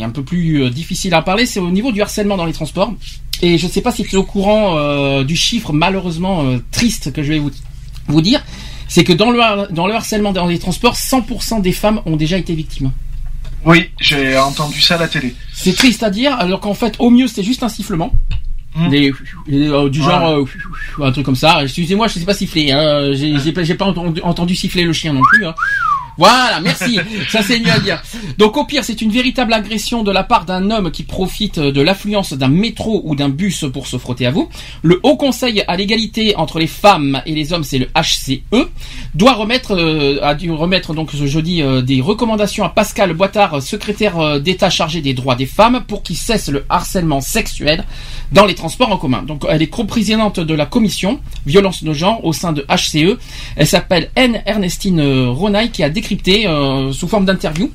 est 0.00 0.02
un 0.04 0.10
peu 0.10 0.22
plus 0.22 0.70
difficile 0.70 1.12
à 1.14 1.20
parler, 1.22 1.44
c'est 1.46 1.60
au 1.60 1.70
niveau 1.70 1.92
du 1.92 2.00
harcèlement 2.02 2.36
dans 2.36 2.46
les 2.46 2.52
transports. 2.54 2.92
Et 3.42 3.58
je 3.58 3.66
ne 3.66 3.70
sais 3.70 3.80
pas 3.82 3.92
si 3.92 4.02
tu 4.04 4.14
es 4.14 4.18
au 4.18 4.22
courant 4.24 4.76
euh, 4.78 5.24
du 5.24 5.36
chiffre 5.36 5.72
malheureusement 5.72 6.44
euh, 6.44 6.58
triste 6.70 7.12
que 7.12 7.22
je 7.22 7.32
vais 7.32 7.38
vous, 7.38 7.50
vous 8.08 8.20
dire, 8.22 8.42
c'est 8.88 9.04
que 9.04 9.12
dans 9.12 9.30
le, 9.30 9.72
dans 9.72 9.86
le 9.86 9.94
harcèlement 9.94 10.32
dans 10.32 10.46
les 10.46 10.58
transports, 10.58 10.94
100% 10.94 11.60
des 11.60 11.72
femmes 11.72 12.00
ont 12.06 12.16
déjà 12.16 12.38
été 12.38 12.54
victimes. 12.54 12.92
Oui, 13.64 13.90
j'ai 14.00 14.38
entendu 14.38 14.80
ça 14.80 14.94
à 14.94 14.98
la 14.98 15.08
télé. 15.08 15.34
C'est 15.52 15.74
triste 15.74 16.02
à 16.02 16.10
dire, 16.10 16.34
alors 16.38 16.60
qu'en 16.60 16.74
fait 16.74 16.94
au 16.98 17.10
mieux 17.10 17.26
c'est 17.26 17.42
juste 17.42 17.62
un 17.62 17.68
sifflement. 17.68 18.12
Hmm. 18.76 18.88
Des- 18.90 19.12
des- 19.48 19.68
euh, 19.68 19.88
du 19.88 20.00
genre 20.00 20.44
un 21.02 21.10
truc 21.12 21.24
comme 21.24 21.34
ça. 21.36 21.62
Excusez-moi, 21.62 22.08
je 22.08 22.14
sais 22.18 22.24
pas 22.26 22.34
siffler. 22.34 22.72
Hein. 22.72 23.12
J'ai 23.14 23.52
pas, 23.52 23.64
j'ai 23.64 23.74
pas 23.74 23.86
entendu, 23.86 24.20
entendu 24.22 24.54
siffler 24.54 24.84
le 24.84 24.92
chien 24.92 25.12
non 25.14 25.22
plus. 25.22 25.46
Hein. 25.46 25.54
Voilà, 26.18 26.60
merci. 26.60 26.98
Ça 27.30 27.42
c'est 27.42 27.60
mieux 27.60 27.70
à 27.70 27.78
dire. 27.78 28.02
Donc 28.38 28.56
au 28.56 28.64
pire, 28.64 28.84
c'est 28.84 29.00
une 29.00 29.10
véritable 29.10 29.52
agression 29.52 30.02
de 30.02 30.10
la 30.10 30.24
part 30.24 30.44
d'un 30.44 30.70
homme 30.70 30.90
qui 30.90 31.02
profite 31.02 31.58
de 31.58 31.80
l'affluence 31.80 32.32
d'un 32.32 32.48
métro 32.48 33.02
ou 33.04 33.14
d'un 33.14 33.28
bus 33.28 33.64
pour 33.72 33.86
se 33.86 33.98
frotter 33.98 34.26
à 34.26 34.30
vous. 34.30 34.48
Le 34.82 35.00
Haut 35.02 35.16
Conseil 35.16 35.62
à 35.68 35.76
l'égalité 35.76 36.36
entre 36.36 36.58
les 36.58 36.66
femmes 36.66 37.22
et 37.26 37.34
les 37.34 37.52
hommes, 37.52 37.64
c'est 37.64 37.78
le 37.78 37.88
HCE, 37.94 38.40
doit 39.14 39.34
remettre 39.34 39.76
euh, 39.76 40.18
a 40.22 40.34
dû 40.34 40.50
remettre 40.50 40.94
donc 40.94 41.10
ce 41.12 41.26
jeudi 41.26 41.62
euh, 41.62 41.82
des 41.82 42.00
recommandations 42.00 42.64
à 42.64 42.68
Pascal 42.68 43.12
Boitard, 43.12 43.62
secrétaire 43.62 44.18
euh, 44.18 44.38
d'État 44.38 44.70
chargé 44.70 45.00
des 45.00 45.14
droits 45.14 45.36
des 45.36 45.46
femmes, 45.46 45.84
pour 45.86 46.02
qu'il 46.02 46.16
cesse 46.16 46.48
le 46.48 46.64
harcèlement 46.68 47.20
sexuel 47.20 47.84
dans 48.32 48.44
les 48.44 48.54
transports 48.54 48.90
en 48.90 48.96
commun. 48.96 49.22
Donc 49.22 49.44
elle 49.48 49.62
est 49.62 49.68
coprésidente 49.68 50.40
de 50.40 50.54
la 50.54 50.66
commission 50.66 51.20
violence 51.46 51.84
de 51.84 51.92
genre 51.92 52.24
au 52.24 52.32
sein 52.32 52.52
de 52.52 52.64
HCE. 52.68 53.18
Elle 53.56 53.66
s'appelle 53.66 54.10
Anne 54.16 54.42
Ernestine 54.46 55.00
euh, 55.00 55.30
Ronaille 55.30 55.70
qui 55.70 55.82
a 55.82 55.88
euh, 56.46 56.92
sous 56.92 57.08
forme 57.08 57.24
d'interview 57.24 57.70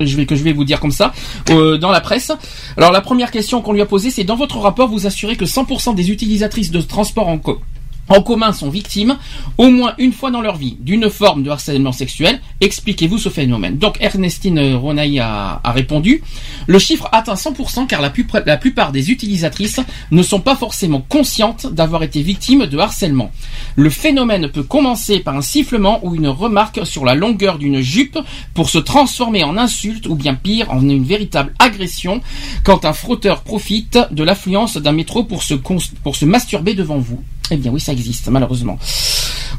je 0.00 0.16
vais 0.16 0.26
que 0.26 0.34
je 0.34 0.42
vais 0.42 0.52
vous 0.52 0.64
dire 0.64 0.80
comme 0.80 0.90
ça 0.90 1.12
euh, 1.50 1.78
dans 1.78 1.92
la 1.92 2.00
presse. 2.00 2.32
Alors 2.76 2.90
la 2.90 3.00
première 3.00 3.30
question 3.30 3.62
qu'on 3.62 3.72
lui 3.72 3.80
a 3.80 3.86
posée, 3.86 4.10
c'est 4.10 4.24
dans 4.24 4.34
votre 4.34 4.58
rapport, 4.58 4.88
vous 4.88 5.06
assurez 5.06 5.36
que 5.36 5.44
100% 5.44 5.94
des 5.94 6.10
utilisatrices 6.10 6.72
de 6.72 6.80
transport 6.80 7.28
en, 7.28 7.38
co- 7.38 7.60
en 8.08 8.22
commun 8.22 8.52
sont 8.52 8.68
victimes 8.68 9.16
au 9.58 9.70
moins 9.70 9.94
une 9.98 10.12
fois 10.12 10.30
dans 10.30 10.40
leur 10.40 10.56
vie 10.56 10.76
d'une 10.80 11.08
forme 11.10 11.42
de 11.42 11.50
harcèlement 11.50 11.92
sexuel. 11.92 12.40
Expliquez-vous 12.60 13.18
ce 13.18 13.28
phénomène. 13.28 13.78
Donc 13.78 13.96
Ernestine 14.00 14.74
Ronaille 14.74 15.20
a, 15.20 15.60
répondu. 15.64 16.22
Le 16.66 16.78
chiffre 16.78 17.08
atteint 17.12 17.34
100% 17.34 17.86
car 17.86 18.00
la, 18.00 18.10
plupart- 18.10 18.92
des 18.92 19.10
utilisatrices 19.10 19.80
ne 20.10 20.22
sont 20.22 20.40
pas 20.40 20.56
forcément 20.56 21.00
conscientes 21.00 21.66
d'avoir 21.72 22.02
été 22.02 22.22
victimes 22.22 22.66
de 22.66 22.78
harcèlement. 22.78 23.30
Le 23.76 23.90
phénomène 23.90 24.48
peut 24.48 24.62
commencer 24.62 25.20
par 25.20 25.36
un 25.36 25.42
sifflement 25.42 26.00
ou 26.02 26.14
une 26.14 26.28
remarque 26.28 26.86
sur 26.86 27.04
la 27.04 27.14
longueur 27.14 27.58
d'une 27.58 27.80
jupe 27.80 28.18
pour 28.52 28.68
se 28.68 28.78
transformer 28.78 29.44
en 29.44 29.56
insulte 29.56 30.06
ou 30.06 30.14
bien 30.14 30.34
pire 30.34 30.70
en 30.70 30.80
une 30.80 31.04
véritable 31.04 31.54
agression 31.58 32.20
quand 32.64 32.84
un 32.84 32.92
frotteur 32.92 33.42
profite 33.42 33.98
de 34.10 34.22
l'affluence 34.22 34.76
d'un 34.76 34.92
métro 34.92 35.24
pour 35.24 35.42
se 35.42 36.24
masturber 36.24 36.74
devant 36.74 36.98
vous. 36.98 37.22
Eh 37.50 37.56
bien 37.56 37.70
oui, 37.70 37.80
ça 37.80 37.92
existe 37.92 38.28
malheureusement. 38.28 38.78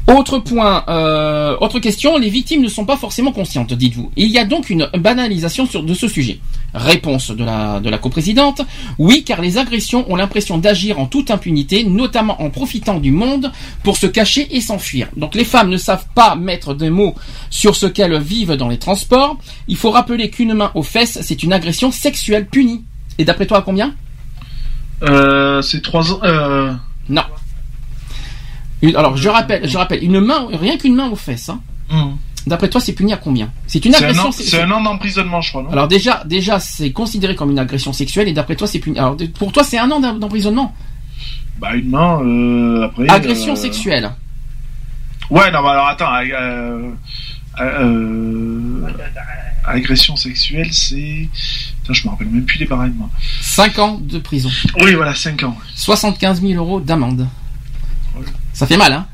Autre 0.08 0.38
point, 0.38 0.84
euh, 0.88 1.56
autre 1.60 1.80
question, 1.80 2.16
les 2.16 2.30
victimes 2.30 2.62
ne 2.62 2.68
sont 2.68 2.84
pas 2.84 2.96
forcément 2.96 3.32
conscientes, 3.32 3.72
dites-vous. 3.72 4.12
Il 4.16 4.30
y 4.30 4.38
a 4.38 4.44
donc 4.44 4.70
une 4.70 4.88
banalisation 4.96 5.66
sur, 5.66 5.82
de 5.82 5.94
ce 5.94 6.06
sujet. 6.06 6.38
Réponse 6.74 7.30
de 7.30 7.42
la, 7.42 7.80
de 7.80 7.90
la 7.90 7.98
coprésidente. 7.98 8.62
Oui, 8.98 9.24
car 9.24 9.40
les 9.40 9.58
agressions 9.58 10.10
ont 10.10 10.14
l'impression 10.14 10.58
d'agir 10.58 11.00
en 11.00 11.06
toute 11.06 11.32
impunité, 11.32 11.82
notamment 11.82 12.40
en 12.40 12.50
profitant 12.50 12.98
du 12.98 13.10
monde 13.10 13.50
pour 13.82 13.96
se 13.96 14.06
cacher 14.06 14.46
et 14.54 14.60
s'enfuir. 14.60 15.08
Donc 15.16 15.34
les 15.34 15.44
femmes 15.44 15.70
ne 15.70 15.76
savent 15.76 16.06
pas 16.14 16.36
mettre 16.36 16.74
des 16.74 16.90
mots 16.90 17.14
sur 17.50 17.74
ce 17.74 17.86
qu'elles 17.86 18.20
vivent 18.20 18.52
dans 18.52 18.68
les 18.68 18.78
transports. 18.78 19.38
Il 19.66 19.76
faut 19.76 19.90
rappeler 19.90 20.30
qu'une 20.30 20.54
main 20.54 20.70
aux 20.74 20.84
fesses, 20.84 21.18
c'est 21.22 21.42
une 21.42 21.52
agression 21.52 21.90
sexuelle 21.90 22.46
punie. 22.46 22.84
Et 23.18 23.24
d'après 23.24 23.46
toi, 23.46 23.58
à 23.58 23.62
combien? 23.62 23.94
Euh, 25.02 25.62
c'est 25.62 25.82
trois 25.82 26.12
ans. 26.12 26.20
Euh... 26.22 26.72
Non. 27.08 27.22
Une- 28.82 28.96
alors 28.96 29.16
je 29.16 29.28
rappelle, 29.28 29.68
je 29.68 29.76
rappelle, 29.78 30.02
une 30.04 30.20
main, 30.20 30.48
rien 30.52 30.76
qu'une 30.76 30.94
main 30.94 31.08
aux 31.08 31.16
fesses. 31.16 31.48
hein. 31.48 31.60
hum. 31.90 32.16
D'après 32.46 32.68
toi, 32.70 32.80
c'est 32.80 32.92
puni 32.92 33.12
à 33.12 33.16
combien? 33.16 33.50
C'est 33.66 33.84
une 33.84 33.92
agression. 33.94 34.30
c'est 34.30 34.62
un 34.62 34.70
an 34.70 34.80
d'emprisonnement, 34.80 35.40
je 35.40 35.48
crois, 35.50 35.62
non? 35.64 35.70
Alors 35.72 35.88
déjà, 35.88 36.22
déjà, 36.26 36.60
c'est 36.60 36.92
considéré 36.92 37.34
comme 37.34 37.50
une 37.50 37.58
agression 37.58 37.92
sexuelle 37.92 38.28
et 38.28 38.32
d'après 38.32 38.54
toi, 38.54 38.68
c'est 38.68 38.78
puni. 38.78 38.96
Alors 39.00 39.16
pour 39.36 39.50
toi, 39.50 39.64
c'est 39.64 39.78
un 39.78 39.90
an 39.90 39.98
d'em- 39.98 40.20
d'emprisonnement? 40.20 40.72
Bah 41.58 41.74
une 41.74 41.90
main. 41.90 42.20
Euh, 42.22 42.84
après. 42.84 43.08
Agression 43.08 43.54
euh, 43.54 43.56
sexuelle. 43.56 44.12
Ouais, 45.28 45.50
non, 45.50 45.60
bah 45.62 45.70
alors 45.72 45.88
attends. 45.88 46.12
euh, 47.60 48.86
agression 49.64 50.14
sexuelle, 50.16 50.68
c'est. 50.72 51.28
Putain, 51.82 51.92
je 51.94 52.04
me 52.04 52.10
rappelle 52.10 52.28
même 52.28 52.44
plus 52.44 52.58
les 52.58 52.66
barèmes. 52.66 52.94
moi. 52.96 53.10
5 53.40 53.78
ans 53.80 53.98
de 54.00 54.18
prison. 54.18 54.50
Oui, 54.82 54.94
voilà, 54.94 55.14
5 55.14 55.42
ans. 55.42 55.56
75 55.74 56.42
000 56.42 56.52
euros 56.54 56.80
d'amende. 56.80 57.26
Ça 58.56 58.66
fait 58.66 58.78
mal, 58.78 58.90
hein 58.90 59.06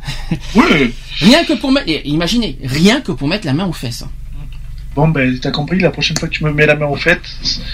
Oui. 0.55 0.95
Rien 1.19 1.45
que 1.45 1.55
pour 1.55 1.73
mettre, 1.73 1.89
et 1.89 2.09
imaginez, 2.09 2.57
rien 2.63 3.01
que 3.01 3.11
pour 3.11 3.27
mettre 3.27 3.45
la 3.45 3.53
main 3.53 3.67
aux 3.67 3.73
fesses. 3.73 4.05
Bon, 4.95 5.09
ben, 5.09 5.37
t'as 5.41 5.51
compris, 5.51 5.81
la 5.81 5.91
prochaine 5.91 6.17
fois 6.17 6.29
que 6.29 6.35
tu 6.35 6.45
me 6.45 6.53
mets 6.53 6.65
la 6.65 6.77
main 6.77 6.87
au 6.87 6.95
fait. 6.95 7.19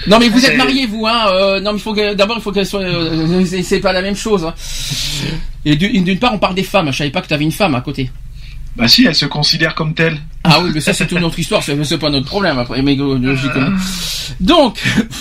Non 0.07 0.17
mais 0.19 0.29
vous 0.29 0.43
êtes 0.43 0.57
mariés 0.57 0.87
vous 0.87 1.05
hein 1.05 1.25
euh, 1.31 1.59
non 1.59 1.73
mais 1.73 1.77
il 1.77 1.81
faut 1.81 1.93
que 1.93 2.13
d'abord 2.15 2.37
il 2.37 2.41
faut 2.41 2.51
qu'elle 2.51 2.65
soit 2.65 2.81
euh, 2.81 3.45
c'est- 3.61 3.79
pas 3.81 3.93
la 3.93 4.01
même 4.01 4.15
chose. 4.15 4.45
hein. 4.45 4.53
Et 5.65 5.75
d'une 5.75 6.17
part 6.17 6.33
on 6.33 6.39
parle 6.39 6.55
des 6.55 6.63
femmes, 6.63 6.91
je 6.91 6.97
savais 6.97 7.09
pas 7.11 7.21
que 7.21 7.27
t'avais 7.27 7.43
une 7.43 7.51
femme 7.51 7.75
à 7.75 7.81
côté. 7.81 8.09
Bah 8.77 8.87
si, 8.87 9.05
elle 9.05 9.13
se 9.15 9.25
considère 9.25 9.75
comme 9.75 9.93
telle. 9.93 10.17
Ah 10.45 10.61
oui 10.61 10.71
mais 10.73 10.79
ça 10.79 10.93
c'est 10.93 11.11
une 11.11 11.23
autre 11.25 11.37
histoire, 11.37 11.61
c'est 11.61 11.97
pas 11.99 12.09
notre 12.09 12.25
problème 12.27 12.57
après 12.57 12.81
mais 12.81 12.97
euh, 12.97 13.19
logiquement. 13.19 13.69
Donc 14.39 14.79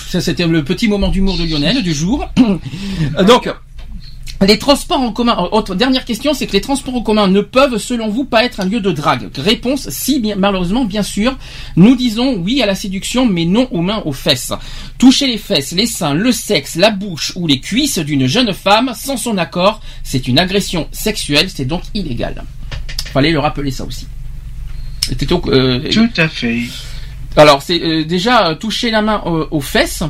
ça 0.09 0.20
c'était 0.20 0.47
le 0.47 0.62
petit 0.65 0.86
moment 0.89 1.09
d'humour 1.09 1.36
de 1.36 1.44
Lionel 1.44 1.83
du 1.83 1.93
jour. 1.93 2.25
Donc 3.27 3.52
les 4.47 4.58
transports 4.58 5.00
en 5.00 5.10
commun, 5.12 5.49
autre 5.50 5.75
dernière 5.75 6.05
question, 6.05 6.33
c'est 6.33 6.47
que 6.47 6.52
les 6.52 6.60
transports 6.60 6.94
en 6.94 7.02
commun 7.02 7.26
ne 7.26 7.41
peuvent, 7.41 7.78
selon 7.78 8.08
vous, 8.08 8.25
pas 8.25 8.44
être 8.44 8.60
un 8.60 8.67
lieu 8.67 8.81
de 8.81 8.92
drague. 8.92 9.31
Réponse, 9.36 9.89
si, 9.91 10.20
bien, 10.20 10.36
malheureusement, 10.36 10.84
bien 10.84 11.02
sûr. 11.02 11.36
Nous 11.76 11.97
disons 11.97 12.36
oui 12.36 12.62
à 12.62 12.67
la 12.67 12.76
séduction, 12.76 13.26
mais 13.26 13.44
non 13.44 13.67
aux 13.73 13.83
mains, 13.83 14.02
aux 14.05 14.12
fesses. 14.12 14.52
Toucher 14.97 15.26
les 15.26 15.39
fesses, 15.39 15.73
les 15.73 15.86
seins, 15.86 16.15
le 16.15 16.31
sexe, 16.31 16.76
la 16.76 16.91
bouche 16.91 17.33
ou 17.34 17.47
les 17.49 17.60
cuisses 17.60 17.99
d'une 17.99 18.26
jeune 18.26 18.52
femme 18.52 18.92
sans 18.94 19.17
son 19.17 19.39
accord, 19.39 19.81
c'est 20.05 20.28
une 20.28 20.39
agression 20.39 20.86
sexuelle, 20.92 21.49
c'est 21.52 21.65
donc 21.65 21.83
illégal. 21.94 22.44
Fallait 23.12 23.33
le 23.33 23.41
rappeler 23.41 23.70
ça 23.73 23.84
aussi. 23.84 24.07
C'était 25.00 25.26
euh, 25.33 25.91
Tout 25.91 26.10
à 26.17 26.28
fait. 26.28 26.60
alors, 27.36 27.62
c'est 27.62 27.81
euh, 27.83 28.05
déjà 28.05 28.49
euh, 28.49 28.55
toucher 28.55 28.91
la 28.91 29.02
main 29.02 29.23
euh, 29.26 29.47
aux 29.50 29.60
fesses. 29.60 30.05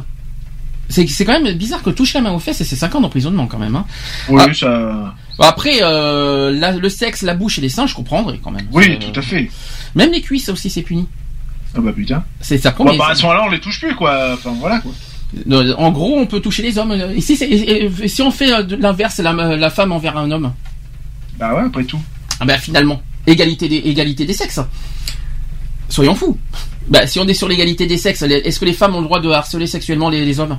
C'est 0.88 1.24
quand 1.24 1.38
même 1.40 1.52
bizarre 1.56 1.82
que 1.82 1.90
toucher 1.90 2.18
la 2.18 2.22
main 2.24 2.32
aux 2.32 2.38
fesses, 2.38 2.60
et 2.60 2.64
c'est 2.64 2.76
5 2.76 2.94
ans 2.94 3.00
d'emprisonnement 3.02 3.46
quand 3.46 3.58
même. 3.58 3.76
Hein. 3.76 3.84
Oui, 4.28 4.42
Ah. 4.46 4.54
ça. 4.54 5.14
Après, 5.38 5.78
euh, 5.82 6.50
la- 6.50 6.72
le 6.72 6.88
sexe, 6.88 7.22
la 7.22 7.34
bouche 7.34 7.58
et 7.58 7.60
les 7.60 7.68
seins, 7.68 7.86
je 7.86 7.94
comprendrais 7.94 8.38
quand 8.42 8.50
même. 8.50 8.66
Oui, 8.72 8.92
Euh, 8.92 8.96
tout 9.12 9.20
à 9.20 9.22
fait. 9.22 9.50
Même 9.94 10.10
les 10.12 10.22
cuisses 10.22 10.48
aussi, 10.48 10.70
c'est 10.70 10.82
puni. 10.82 11.06
Ah 11.76 11.80
bah 11.80 11.92
putain. 11.92 12.24
C'est 12.40 12.56
ça 12.58 12.70
combien 12.72 12.96
bah 12.96 13.08
à 13.10 13.14
ce 13.14 13.22
moment-là, 13.22 13.44
on 13.46 13.50
les 13.50 13.60
touche 13.60 13.78
plus, 13.80 13.94
quoi. 13.94 14.30
Enfin, 14.32 14.54
voilà, 14.58 14.78
quoi. 14.80 14.90
Euh, 15.50 15.74
En 15.76 15.90
gros, 15.92 16.18
on 16.18 16.26
peut 16.26 16.40
toucher 16.40 16.62
les 16.62 16.78
hommes. 16.78 16.92
Et- 17.14 17.20
si 17.20 18.22
on 18.22 18.30
fait 18.30 18.46
l'inverse, 18.78 19.18
la, 19.18 19.32
la 19.34 19.70
femme 19.70 19.92
envers 19.92 20.16
un 20.16 20.30
homme, 20.30 20.52
Bah 21.38 21.54
ouais, 21.54 21.62
après 21.66 21.84
tout. 21.84 22.00
ah 22.40 22.46
ben 22.46 22.58
finalement, 22.58 23.02
égalité 23.26 23.68
des, 23.68 23.76
égalité 23.76 24.24
des 24.24 24.32
sexes. 24.32 24.60
Soyons 25.90 26.14
fous. 26.14 26.38
Bah, 26.88 27.06
si 27.06 27.18
on 27.20 27.28
est 27.28 27.34
sur 27.34 27.48
l'égalité 27.48 27.86
des 27.86 27.98
sexes, 27.98 28.22
est-ce 28.22 28.58
que 28.58 28.64
les 28.64 28.72
femmes 28.72 28.94
ont 28.94 29.00
le 29.00 29.04
droit 29.04 29.20
de 29.20 29.28
harceler 29.28 29.66
sexuellement 29.66 30.08
les, 30.08 30.24
les 30.24 30.40
hommes? 30.40 30.58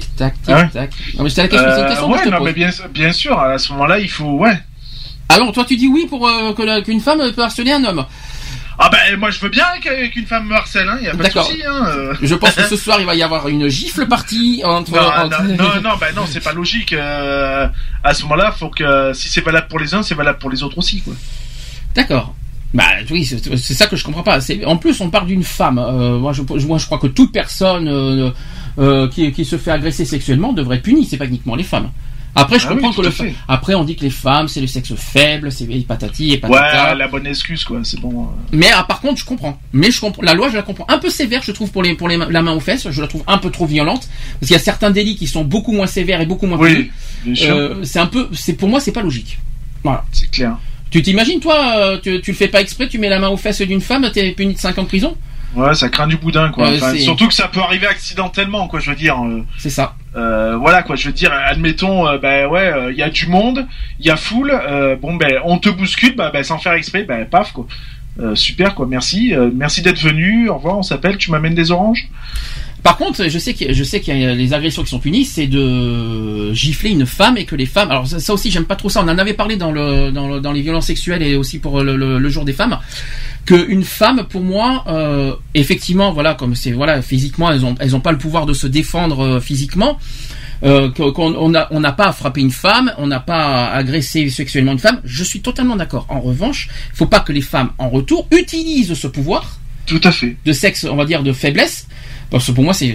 Tic 0.00 0.16
tac, 0.16 0.34
tic 0.42 0.54
Ah 0.54 0.60
ouais 0.62 0.68
tac. 0.68 0.90
Non 1.16 1.24
mais 1.24 1.30
c'était 1.30 1.42
la 1.42 1.48
question, 1.48 1.66
une 1.68 1.72
Euh, 1.74 1.88
question 1.88 2.06
que 2.08 2.12
ouais, 2.12 2.18
je 2.20 2.24
te 2.24 2.30
non, 2.30 2.36
pose. 2.38 2.46
mais 2.46 2.52
bien, 2.52 2.70
bien 2.92 3.12
sûr, 3.12 3.38
à 3.38 3.58
ce 3.58 3.72
moment-là, 3.72 3.98
il 3.98 4.08
faut, 4.10 4.32
ouais. 4.38 4.58
Alors 5.28 5.52
toi 5.52 5.64
tu 5.64 5.76
dis 5.76 5.88
oui 5.88 6.06
pour 6.08 6.28
euh, 6.28 6.52
qu'une 6.82 7.00
femme 7.00 7.20
peut 7.34 7.42
harceler 7.42 7.72
un 7.72 7.84
homme. 7.84 8.04
Ah 8.76 8.88
bah 8.90 8.98
moi 9.18 9.30
je 9.30 9.38
veux 9.38 9.48
bien 9.50 9.64
qu'une 10.12 10.26
femme 10.26 10.48
me 10.48 10.54
harcèle, 10.54 10.88
hein, 10.88 10.98
y 11.00 11.06
a 11.06 11.12
pas 11.12 11.16
de 11.18 11.22
D'accord. 11.22 11.46
souci, 11.46 11.62
hein. 11.64 11.84
euh. 11.86 12.14
Je 12.20 12.34
pense 12.34 12.54
que 12.54 12.64
ce 12.64 12.76
soir 12.84 12.98
il 13.00 13.06
va 13.06 13.14
y 13.14 13.22
avoir 13.22 13.46
une 13.48 13.68
gifle 13.68 14.06
partie 14.06 14.62
entre. 14.64 14.90
Non, 14.92 14.98
entre- 15.00 15.42
non, 15.44 15.54
non, 15.56 15.80
non, 15.80 15.96
bah 16.00 16.08
non, 16.14 16.22
c'est 16.28 16.42
pas 16.42 16.52
logique. 16.52 16.92
euh, 16.92 17.68
à 18.02 18.14
ce 18.14 18.22
moment-là, 18.24 18.50
faut 18.52 18.68
que 18.70 19.12
si 19.14 19.28
c'est 19.28 19.42
valable 19.42 19.68
pour 19.68 19.78
les 19.78 19.94
uns, 19.94 20.02
c'est 20.02 20.16
valable 20.16 20.38
pour 20.38 20.50
les 20.50 20.62
autres 20.64 20.76
aussi, 20.78 21.00
quoi. 21.02 21.14
D'accord. 21.94 22.34
Bah 22.74 22.82
oui, 23.12 23.24
c'est 23.24 23.74
ça 23.74 23.86
que 23.86 23.94
je 23.94 24.02
comprends 24.02 24.24
pas. 24.24 24.40
C'est- 24.40 24.64
En 24.64 24.76
plus, 24.76 25.00
on 25.00 25.08
parle 25.08 25.28
d'une 25.28 25.44
femme. 25.44 25.78
Euh, 25.78 26.18
moi, 26.18 26.32
je, 26.32 26.42
moi, 26.66 26.78
je 26.78 26.86
crois 26.86 26.98
que 26.98 27.06
toute 27.06 27.30
personne 27.32 27.88
euh, 28.78 29.08
qui, 29.08 29.30
qui 29.32 29.44
se 29.44 29.56
fait 29.58 29.70
agresser 29.70 30.04
sexuellement 30.04 30.52
devrait 30.52 30.76
être 30.76 30.82
punie. 30.82 31.04
C'est 31.04 31.16
pas 31.18 31.26
uniquement 31.26 31.54
les 31.56 31.64
femmes. 31.64 31.90
Après, 32.36 32.58
je 32.58 32.66
Ah 32.66 32.70
comprends 32.70 32.92
que 32.92 33.00
le. 33.00 33.10
fait. 33.10 33.32
Après, 33.46 33.74
on 33.76 33.84
dit 33.84 33.94
que 33.94 34.02
les 34.02 34.10
femmes, 34.10 34.48
c'est 34.48 34.60
le 34.60 34.66
sexe 34.66 34.92
faible, 34.96 35.52
c'est 35.52 35.66
patati 35.86 36.32
et 36.32 36.38
patata. 36.38 36.90
Ouais, 36.90 36.98
la 36.98 37.06
bonne 37.06 37.28
excuse, 37.28 37.62
quoi. 37.62 37.78
C'est 37.84 38.00
bon. 38.00 38.24
euh. 38.24 38.26
Mais 38.50 38.66
ah, 38.74 38.82
par 38.88 39.00
contre, 39.00 39.20
je 39.20 39.24
comprends. 39.24 39.56
Mais 39.72 39.92
je 39.92 40.00
comprends. 40.00 40.20
La 40.22 40.34
loi, 40.34 40.48
je 40.50 40.56
la 40.56 40.62
comprends. 40.62 40.84
Un 40.88 40.98
peu 40.98 41.10
sévère, 41.10 41.42
je 41.44 41.52
trouve, 41.52 41.70
pour 41.70 41.84
les 41.84 41.94
pour 41.94 42.08
les 42.08 42.16
la 42.16 42.42
main 42.42 42.50
aux 42.52 42.58
fesses. 42.58 42.90
Je 42.90 43.00
la 43.00 43.06
trouve 43.06 43.22
un 43.28 43.38
peu 43.38 43.50
trop 43.50 43.66
violente 43.66 44.08
parce 44.40 44.48
qu'il 44.48 44.56
y 44.56 44.56
a 44.56 44.58
certains 44.58 44.90
délits 44.90 45.14
qui 45.14 45.28
sont 45.28 45.44
beaucoup 45.44 45.70
moins 45.70 45.86
sévères 45.86 46.20
et 46.20 46.26
beaucoup 46.26 46.46
moins 46.46 46.58
Oui, 46.58 46.74
punis. 46.74 46.90
bien 47.24 47.34
sûr. 47.36 47.54
Euh, 47.54 47.84
c'est 47.84 48.00
un 48.00 48.06
peu. 48.06 48.28
C'est 48.32 48.54
pour 48.54 48.68
moi, 48.68 48.80
c'est 48.80 48.90
pas 48.90 49.02
logique. 49.02 49.38
Voilà. 49.84 50.04
C'est 50.10 50.28
clair. 50.28 50.56
Tu 50.90 51.02
t'imagines, 51.02 51.38
toi, 51.38 51.98
tu, 52.02 52.20
tu 52.20 52.32
le 52.32 52.36
fais 52.36 52.48
pas 52.48 52.60
exprès, 52.60 52.88
tu 52.88 52.98
mets 52.98 53.08
la 53.08 53.20
main 53.20 53.28
aux 53.28 53.36
fesses 53.36 53.62
d'une 53.62 53.80
femme, 53.80 54.08
t'es 54.12 54.32
puni 54.32 54.54
de 54.54 54.58
5 54.58 54.78
ans 54.78 54.82
de 54.82 54.88
prison? 54.88 55.16
Ouais, 55.56 55.74
ça 55.74 55.88
craint 55.88 56.06
du 56.06 56.16
boudin, 56.16 56.50
quoi. 56.50 56.68
Euh, 56.68 56.76
Enfin, 56.76 56.96
surtout 56.98 57.28
que 57.28 57.34
ça 57.34 57.48
peut 57.48 57.60
arriver 57.60 57.86
accidentellement, 57.86 58.66
quoi. 58.68 58.80
Je 58.80 58.90
veux 58.90 58.96
dire. 58.96 59.16
euh, 59.24 59.42
C'est 59.58 59.70
ça. 59.70 59.94
euh, 60.16 60.56
voilà, 60.56 60.82
quoi. 60.82 60.96
Je 60.96 61.06
veux 61.06 61.12
dire, 61.12 61.32
admettons, 61.32 62.06
euh, 62.08 62.18
ben 62.18 62.46
ouais, 62.48 62.60
euh, 62.72 62.92
il 62.92 62.98
y 62.98 63.02
a 63.02 63.10
du 63.10 63.26
monde, 63.28 63.66
il 64.00 64.06
y 64.06 64.10
a 64.10 64.16
foule. 64.16 64.52
bon, 65.00 65.14
ben, 65.16 65.34
on 65.44 65.58
te 65.58 65.68
bouscule, 65.68 66.14
bah, 66.16 66.30
ben, 66.32 66.42
sans 66.42 66.58
faire 66.58 66.72
exprès, 66.72 67.04
ben, 67.04 67.24
paf, 67.26 67.52
quoi. 67.52 67.66
Euh, 68.20 68.34
super, 68.36 68.74
quoi. 68.76 68.86
Merci, 68.88 69.34
euh, 69.34 69.50
merci 69.54 69.82
d'être 69.82 70.00
venu. 70.00 70.48
Au 70.48 70.54
revoir, 70.56 70.78
on 70.78 70.82
s'appelle. 70.82 71.16
Tu 71.16 71.30
m'amènes 71.32 71.54
des 71.54 71.70
oranges. 71.72 72.08
Par 72.84 72.96
contre, 72.98 73.28
je 73.28 73.38
sais 73.38 73.54
qu'il 73.54 73.66
y 73.66 73.70
a- 73.70 73.72
je 73.72 73.82
sais 73.82 74.00
qu'il 74.00 74.16
y 74.18 74.26
a 74.26 74.34
les 74.34 74.52
agressions 74.52 74.82
qui 74.82 74.90
sont 74.90 74.98
punies, 74.98 75.24
c'est 75.24 75.46
de 75.46 76.52
gifler 76.52 76.90
une 76.90 77.06
femme 77.06 77.38
et 77.38 77.44
que 77.46 77.56
les 77.56 77.64
femmes. 77.66 77.90
Alors 77.90 78.06
ça, 78.06 78.20
ça 78.20 78.32
aussi, 78.34 78.50
j'aime 78.50 78.66
pas 78.66 78.76
trop 78.76 78.90
ça. 78.90 79.00
On 79.02 79.08
en 79.08 79.16
avait 79.18 79.32
parlé 79.32 79.56
dans 79.56 79.72
le 79.72 80.10
dans, 80.10 80.28
le- 80.28 80.40
dans 80.40 80.52
les 80.52 80.60
violences 80.60 80.86
sexuelles 80.86 81.22
et 81.22 81.34
aussi 81.34 81.58
pour 81.58 81.82
le, 81.82 81.96
le- 81.96 82.18
le 82.18 82.28
jour 82.28 82.44
des 82.44 82.52
femmes. 82.52 82.78
Que 83.46 83.68
une 83.68 83.84
femme, 83.84 84.24
pour 84.28 84.40
moi, 84.42 84.84
euh, 84.86 85.34
effectivement, 85.54 86.12
voilà, 86.12 86.34
comme 86.34 86.54
c'est 86.54 86.72
voilà, 86.72 87.02
physiquement, 87.02 87.50
elles 87.52 87.64
ont 87.66 87.74
elles 87.78 87.94
ont 87.94 88.00
pas 88.00 88.12
le 88.12 88.18
pouvoir 88.18 88.46
de 88.46 88.54
se 88.54 88.66
défendre 88.66 89.20
euh, 89.20 89.40
physiquement. 89.40 89.98
Euh, 90.62 90.90
qu'on 90.90 91.12
qu'on- 91.12 91.34
on 91.34 91.50
n'a 91.50 91.68
on 91.72 91.80
n'a 91.80 91.92
pas 91.92 92.06
à 92.06 92.12
frapper 92.12 92.40
une 92.40 92.50
femme, 92.52 92.92
on 92.96 93.06
n'a 93.06 93.20
pas 93.20 93.66
à 93.66 93.76
agresser 93.76 94.30
sexuellement 94.30 94.72
une 94.72 94.78
femme. 94.78 95.00
Je 95.04 95.22
suis 95.24 95.40
totalement 95.40 95.76
d'accord. 95.76 96.06
En 96.08 96.20
revanche, 96.20 96.68
il 96.92 96.96
faut 96.96 97.06
pas 97.06 97.20
que 97.20 97.32
les 97.32 97.42
femmes, 97.42 97.70
en 97.76 97.90
retour, 97.90 98.26
utilisent 98.30 98.94
ce 98.94 99.06
pouvoir 99.08 99.58
Tout 99.84 100.00
à 100.04 100.10
fait. 100.12 100.36
de 100.46 100.52
sexe, 100.52 100.84
on 100.90 100.96
va 100.96 101.04
dire, 101.04 101.22
de 101.22 101.32
faiblesse. 101.34 101.86
Parce 102.30 102.46
que 102.46 102.52
pour 102.52 102.64
moi, 102.64 102.72
c'est 102.72 102.94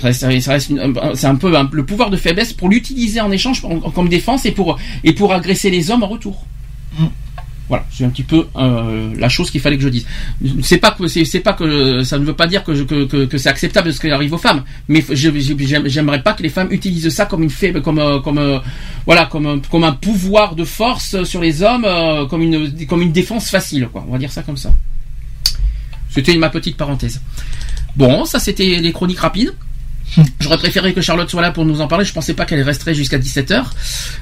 un 1.25 1.35
peu 1.35 1.55
un- 1.55 1.69
le 1.71 1.85
pouvoir 1.85 2.09
de 2.09 2.17
faiblesse 2.17 2.53
pour 2.53 2.69
l'utiliser 2.69 3.21
en 3.21 3.29
échange 3.31 3.63
en- 3.63 3.91
comme 3.91 4.09
défense 4.09 4.47
et 4.47 4.51
pour 4.51 4.79
et 5.03 5.13
pour 5.13 5.31
agresser 5.31 5.69
les 5.69 5.91
hommes 5.91 6.01
en 6.01 6.07
retour. 6.07 6.45
Mm. 6.97 7.05
Voilà, 7.69 7.85
c'est 7.91 8.03
un 8.03 8.09
petit 8.09 8.23
peu 8.23 8.47
euh, 8.55 9.13
la 9.15 9.29
chose 9.29 9.51
qu'il 9.51 9.61
fallait 9.61 9.77
que 9.77 9.83
je 9.83 9.89
dise. 9.89 10.05
C'est 10.63 10.79
pas 10.79 10.89
que 10.89 11.07
c'est 11.07 11.39
pas 11.39 11.53
que 11.53 12.01
ça 12.03 12.17
ne 12.17 12.25
veut 12.25 12.33
pas 12.33 12.47
dire 12.47 12.63
que 12.63 12.71
que, 13.25 13.37
c'est 13.37 13.47
acceptable 13.49 13.93
ce 13.93 13.99
qui 13.99 14.09
arrive 14.09 14.33
aux 14.33 14.39
femmes, 14.39 14.63
mais 14.87 15.05
j'aimerais 15.11 16.23
pas 16.23 16.33
que 16.33 16.41
les 16.41 16.49
femmes 16.49 16.69
utilisent 16.71 17.09
ça 17.09 17.25
comme 17.27 17.43
une 17.43 17.51
faible, 17.51 17.83
comme 17.83 17.99
euh, 17.99 18.19
comme 18.21 18.39
euh, 18.39 18.57
voilà, 19.05 19.27
comme 19.27 19.45
un- 19.45 19.59
comme 19.59 19.83
un 19.83 19.91
pouvoir 19.91 20.55
de 20.55 20.63
force 20.65 21.23
sur 21.23 21.41
les 21.41 21.61
hommes, 21.61 21.85
euh, 21.85 22.25
comme 22.25 22.41
une 22.41 22.87
comme 22.87 23.03
une 23.03 23.11
défense 23.11 23.49
facile, 23.51 23.87
quoi. 23.91 24.03
On 24.07 24.13
va 24.13 24.17
dire 24.17 24.31
ça 24.31 24.41
comme 24.41 24.57
ça. 24.57 24.73
C'était 26.09 26.35
ma 26.37 26.49
petite 26.49 26.75
parenthèse. 26.75 27.21
Bon, 27.95 28.25
ça 28.25 28.39
c'était 28.39 28.79
les 28.79 28.91
chroniques 28.91 29.19
rapides. 29.19 29.53
J'aurais 30.39 30.57
préféré 30.57 30.93
que 30.93 31.01
Charlotte 31.01 31.29
soit 31.29 31.41
là 31.41 31.51
pour 31.51 31.65
nous 31.65 31.81
en 31.81 31.87
parler. 31.87 32.05
Je 32.05 32.13
pensais 32.13 32.33
pas 32.33 32.45
qu'elle 32.45 32.61
resterait 32.61 32.93
jusqu'à 32.93 33.17
17h. 33.17 33.63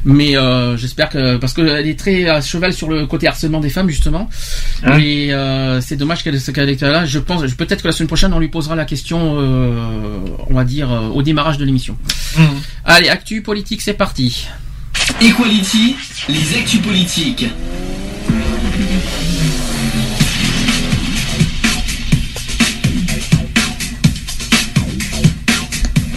Mais 0.06 0.38
euh, 0.38 0.78
j'espère 0.78 1.10
que... 1.10 1.38
Parce 1.38 1.54
qu'elle 1.54 1.88
est 1.88 2.00
très 2.00 2.28
à 2.28 2.42
cheval 2.42 2.74
sur 2.74 2.90
le 2.90 3.06
côté 3.06 3.28
harcèlement 3.28 3.60
des 3.60 3.70
femmes, 3.70 3.90
justement. 3.90 4.30
Hein 4.84 4.98
Et 5.00 5.34
euh, 5.34 5.82
c'est 5.82 5.96
dommage 5.96 6.24
qu'elle 6.24 6.40
qu'elle 6.42 6.70
était 6.70 6.90
là. 6.90 7.06
Je 7.06 7.20
pense 7.20 7.42
peut-être 7.54 7.82
que 7.82 7.88
la 7.88 7.94
semaine 7.94 8.08
prochaine, 8.08 8.34
on 8.34 8.40
lui 8.40 8.48
posera 8.48 8.76
la 8.76 8.86
question, 8.86 9.36
euh, 9.38 10.20
on 10.50 10.54
va 10.54 10.64
dire, 10.64 10.92
euh, 10.92 11.08
au 11.10 11.22
démarrage 11.22 11.58
de 11.58 11.66
l'émission. 11.66 11.98
Allez, 12.86 13.10
actu 13.10 13.42
politique, 13.42 13.82
c'est 13.82 13.94
parti. 13.94 14.48
Equality, 15.22 15.96
les 16.30 16.58
actus 16.58 16.82
politiques. 16.82 17.46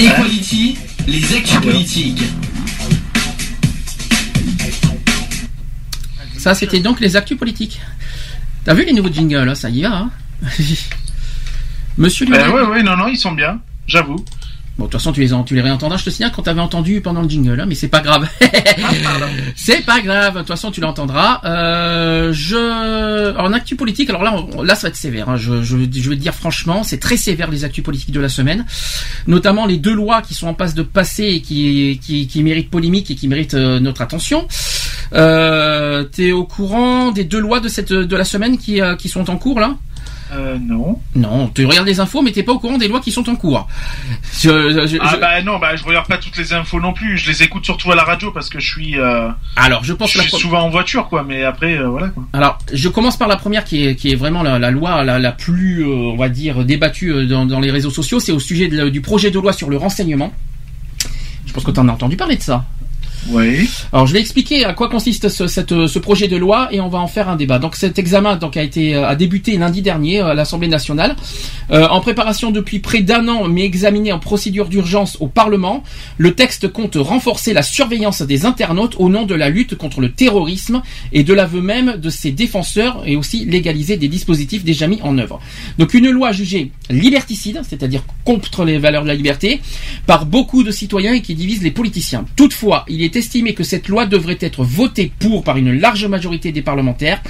Equality, 0.01 0.79
les 1.07 1.37
actus 1.37 1.61
politiques. 1.61 2.23
Ça, 6.39 6.55
c'était 6.55 6.81
donc 6.81 7.01
les 7.01 7.17
actus 7.17 7.37
politiques. 7.37 7.81
T'as 8.65 8.73
vu 8.75 8.85
les 8.87 8.93
nouveaux 8.93 9.12
jingles, 9.12 9.45
là, 9.45 9.55
ça 9.55 9.69
y 9.69 9.83
va, 9.83 9.91
hein 9.95 10.11
Monsieur 11.99 12.27
Euh, 12.27 12.31
Lionel. 12.31 12.51
ouais, 12.51 12.62
ouais, 12.62 12.83
non, 12.83 12.97
non, 12.97 13.09
ils 13.09 13.19
sont 13.19 13.33
bien, 13.33 13.61
j'avoue. 13.87 14.25
Bon, 14.81 14.86
de 14.86 14.91
toute 14.92 14.99
façon, 14.99 15.12
tu 15.12 15.20
les, 15.20 15.28
tu 15.44 15.55
les 15.55 15.60
réentendras. 15.60 15.99
Je 15.99 16.05
te 16.07 16.10
signale 16.10 16.33
quand 16.34 16.41
t'avais 16.41 16.62
entendu 16.62 17.02
pendant 17.02 17.20
le 17.20 17.28
jingle, 17.28 17.60
hein, 17.60 17.67
mais 17.68 17.75
c'est 17.75 17.89
pas 17.89 18.00
grave. 18.00 18.26
c'est 19.55 19.84
pas 19.84 20.00
grave. 20.00 20.33
De 20.33 20.39
toute 20.39 20.49
façon, 20.49 20.70
tu 20.70 20.81
l'entendras. 20.81 21.42
Euh, 21.44 22.33
je, 22.33 23.36
en 23.36 23.52
actu 23.52 23.76
politique, 23.76 24.09
alors 24.09 24.23
là, 24.23 24.34
là, 24.65 24.75
ça 24.75 24.86
va 24.86 24.89
être 24.89 24.97
sévère. 24.97 25.28
hein. 25.28 25.36
Je, 25.36 25.62
je, 25.62 25.76
je 25.76 26.09
vais 26.09 26.17
te 26.17 26.20
dire 26.23 26.33
franchement, 26.34 26.83
c'est 26.83 26.97
très 26.99 27.18
sévère 27.18 27.50
les 27.50 27.65
actus 27.65 27.84
politiques 27.84 28.10
de 28.12 28.20
la 28.20 28.31
semaine, 28.31 28.65
notamment 29.26 29.67
les 29.67 29.76
deux 29.76 29.92
lois 29.92 30.23
qui 30.23 30.33
sont 30.33 30.47
en 30.49 30.55
passe 30.55 30.75
de 30.75 30.83
passer 30.83 31.25
et 31.25 31.42
qui, 31.42 32.00
qui, 32.02 32.26
qui 32.26 32.42
méritent 32.42 32.70
polémique 32.70 33.10
et 33.10 33.17
qui 33.17 33.28
méritent 33.28 33.52
euh, 33.52 33.81
notre 33.81 34.00
attention. 34.00 34.49
Euh, 35.13 36.05
T'es 36.05 36.33
au 36.33 36.45
courant 36.45 37.11
des 37.11 37.25
deux 37.25 37.41
lois 37.41 37.61
de 37.61 37.69
cette 37.69 37.93
de 37.93 38.17
la 38.17 38.25
semaine 38.25 38.59
qui, 38.59 38.81
euh, 38.81 38.97
qui 38.97 39.09
sont 39.09 39.29
en 39.31 39.37
cours 39.37 39.61
là? 39.61 39.75
Euh, 40.33 40.57
non. 40.65 40.97
Non, 41.17 41.49
tu 41.53 41.67
regardes 41.67 41.89
les 41.89 41.99
infos, 41.99 42.23
mais 42.23 42.31
t'es 42.31 42.45
pas 42.45 42.53
au 42.53 42.61
courant 42.61 42.79
des 42.79 42.87
lois 42.87 43.01
qui 43.01 43.11
sont 43.11 43.29
en 43.29 43.35
cours. 43.35 43.67
Je- 44.41 44.87
je- 44.87 44.97
Ah 45.01 45.17
bah 45.17 45.43
non, 45.43 45.59
bah 45.59 45.75
je 45.75 45.83
regarde 45.83 46.07
pas 46.07 46.19
toutes 46.19 46.37
les 46.37 46.53
infos 46.53 46.81
non 46.81 46.93
plus. 46.93 47.19
Je 47.19 47.29
les 47.29 47.43
écoute 47.43 47.65
surtout 47.65 47.91
à 47.91 47.97
la 47.97 48.05
radio 48.05 48.31
parce 48.31 48.49
que 48.49 48.61
je 48.61 48.71
suis, 48.71 48.97
euh, 48.97 49.29
Alors, 49.57 49.83
je 49.83 49.93
pense 49.93 50.13
je 50.13 50.19
que 50.19 50.21
suis 50.23 50.31
pro- 50.31 50.39
souvent 50.39 50.61
en 50.61 50.71
voiture, 50.71 51.09
quoi. 51.09 51.25
Mais 51.27 51.43
après, 51.43 51.77
euh, 51.77 51.89
voilà. 51.89 52.09
Quoi. 52.11 52.23
Alors, 52.33 52.59
je 52.73 52.89
commence 52.89 53.17
par 53.17 53.27
la 53.27 53.35
première 53.37 53.65
qui 53.65 53.85
est, 53.89 53.97
qui 53.97 54.13
est 54.13 54.15
vraiment 54.15 54.45
la, 54.45 54.61
la 54.61 54.71
loi 54.71 55.03
la, 55.03 55.19
la 55.19 55.33
plus, 55.33 55.83
euh, 55.83 55.89
on 56.13 56.17
va 56.17 56.29
dire, 56.29 56.65
débattue 56.65 57.13
euh, 57.13 57.27
dans, 57.27 57.45
dans 57.45 57.59
les 57.59 57.73
réseaux 57.73 57.91
sociaux. 57.91 58.21
C'est 58.21 58.31
au 58.33 58.39
sujet 58.39 58.69
de 58.69 58.89
du 58.89 59.01
projet 59.01 59.33
de 59.33 59.39
loi 59.41 59.53
sur 59.53 59.69
le 59.69 59.79
renseignement. 59.79 60.33
Je 61.45 61.53
pense 61.53 61.65
que 61.65 61.73
tu 61.73 61.81
en 61.81 61.89
as 61.89 61.93
entendu 61.93 62.17
parler 62.17 62.37
de 62.37 62.43
ça. 62.43 62.65
Oui. 63.28 63.68
Alors, 63.92 64.07
je 64.07 64.12
vais 64.12 64.20
expliquer 64.20 64.65
à 64.65 64.73
quoi 64.73 64.89
consiste 64.89 65.28
ce, 65.28 65.99
projet 65.99 66.28
de 66.28 66.36
loi 66.36 66.68
et 66.73 66.81
on 66.81 66.89
va 66.89 66.99
en 66.99 67.07
faire 67.07 67.28
un 67.28 67.36
débat. 67.36 67.58
Donc, 67.58 67.76
cet 67.76 67.99
examen 67.99 68.36
donc 68.36 68.57
a 68.57 68.62
été 68.62 68.94
a 68.94 69.15
débuté 69.15 69.57
lundi 69.57 69.82
dernier 69.82 70.20
euh, 70.20 70.28
à 70.28 70.34
l'Assemblée 70.34 70.68
nationale, 70.68 71.16
Euh, 71.70 71.86
en 71.89 72.00
préparation 72.00 72.50
depuis 72.50 72.81
près 72.81 73.00
d'un 73.00 73.28
an, 73.28 73.47
mais 73.47 73.62
examiné 73.62 74.10
en 74.10 74.18
procédure 74.18 74.68
d'urgence 74.68 75.16
au 75.20 75.28
Parlement. 75.28 75.84
Le 76.18 76.34
texte 76.34 76.66
compte 76.66 76.97
renforcer 76.97 77.52
la 77.52 77.62
surveillance 77.62 78.23
des 78.23 78.44
internautes 78.44 78.97
au 78.99 79.08
nom 79.08 79.24
de 79.24 79.36
la 79.36 79.50
lutte 79.50 79.76
contre 79.76 80.00
le 80.00 80.10
terrorisme 80.10 80.82
et 81.12 81.23
de 81.23 81.32
l'aveu 81.32 81.60
même 81.60 81.97
de 81.97 82.10
ses 82.10 82.32
défenseurs 82.32 83.05
et 83.07 83.15
aussi 83.15 83.44
légaliser 83.44 83.97
des 83.97 84.08
dispositifs 84.08 84.65
déjà 84.65 84.89
mis 84.89 85.00
en 85.02 85.16
œuvre. 85.18 85.40
Donc, 85.78 85.94
une 85.94 86.10
loi 86.10 86.32
jugée 86.32 86.73
liberticide, 86.89 87.60
c'est-à-dire 87.68 88.02
contre 88.24 88.65
les 88.65 88.78
valeurs 88.78 89.05
de 89.05 89.08
la 89.08 89.15
liberté, 89.15 89.60
par 90.07 90.26
beaucoup 90.26 90.65
de 90.65 90.73
citoyens 90.73 91.15
et 91.15 91.23
qui 91.23 91.36
divise 91.36 91.62
les 91.62 91.70
politiciens. 91.70 92.24
Toutefois, 92.34 92.84
il 92.89 93.02
est 93.02 93.10
estimé 93.15 93.55
que 93.55 93.65
cette 93.65 93.89
loi 93.89 94.07
devrait 94.07 94.39
être 94.41 94.65
votée 94.65 95.13
pour 95.19 95.45
par 95.45 95.57
une 95.57 95.73
large 95.73 96.07
majorité 96.07 96.53
des 96.53 96.63
parlementaires. 96.63 97.23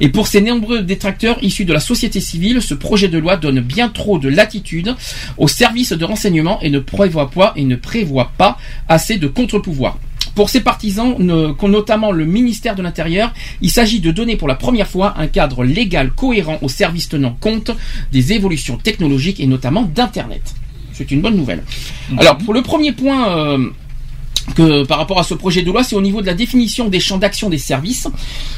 Et 0.00 0.08
pour 0.08 0.28
ces 0.28 0.40
nombreux 0.40 0.82
détracteurs 0.82 1.42
issus 1.42 1.64
de 1.64 1.72
la 1.72 1.80
société 1.80 2.20
civile, 2.20 2.62
ce 2.62 2.74
projet 2.74 3.08
de 3.08 3.18
loi 3.18 3.36
donne 3.36 3.60
bien 3.60 3.88
trop 3.88 4.18
de 4.18 4.28
latitude 4.28 4.94
aux 5.36 5.48
services 5.48 5.92
de 5.92 6.04
renseignement 6.04 6.60
et 6.62 6.70
ne 6.70 6.78
prévoit 6.78 7.30
pas, 7.30 7.52
et 7.56 7.64
ne 7.64 7.76
prévoit 7.76 8.32
pas 8.36 8.58
assez 8.88 9.18
de 9.18 9.26
contre-pouvoirs. 9.26 9.98
Pour 10.34 10.50
ces 10.50 10.60
partisans, 10.60 11.16
notamment 11.18 12.12
le 12.12 12.24
ministère 12.24 12.76
de 12.76 12.82
l'Intérieur, 12.82 13.34
il 13.60 13.70
s'agit 13.70 13.98
de 13.98 14.12
donner 14.12 14.36
pour 14.36 14.46
la 14.46 14.54
première 14.54 14.86
fois 14.86 15.14
un 15.18 15.26
cadre 15.26 15.64
légal 15.64 16.12
cohérent 16.12 16.58
aux 16.62 16.68
services 16.68 17.08
tenant 17.08 17.36
compte 17.40 17.72
des 18.12 18.32
évolutions 18.32 18.76
technologiques 18.76 19.40
et 19.40 19.46
notamment 19.46 19.82
d'Internet. 19.82 20.54
C'est 20.92 21.10
une 21.10 21.22
bonne 21.22 21.36
nouvelle. 21.36 21.62
Alors 22.18 22.38
pour 22.38 22.54
le 22.54 22.62
premier 22.62 22.92
point 22.92 23.36
euh, 23.36 23.70
que 24.54 24.84
par 24.84 24.98
rapport 24.98 25.18
à 25.18 25.22
ce 25.22 25.34
projet 25.34 25.62
de 25.62 25.70
loi, 25.70 25.82
c'est 25.82 25.96
au 25.96 26.00
niveau 26.00 26.20
de 26.20 26.26
la 26.26 26.34
définition 26.34 26.88
des 26.88 27.00
champs 27.00 27.18
d'action 27.18 27.48
des 27.48 27.58
services. 27.58 28.08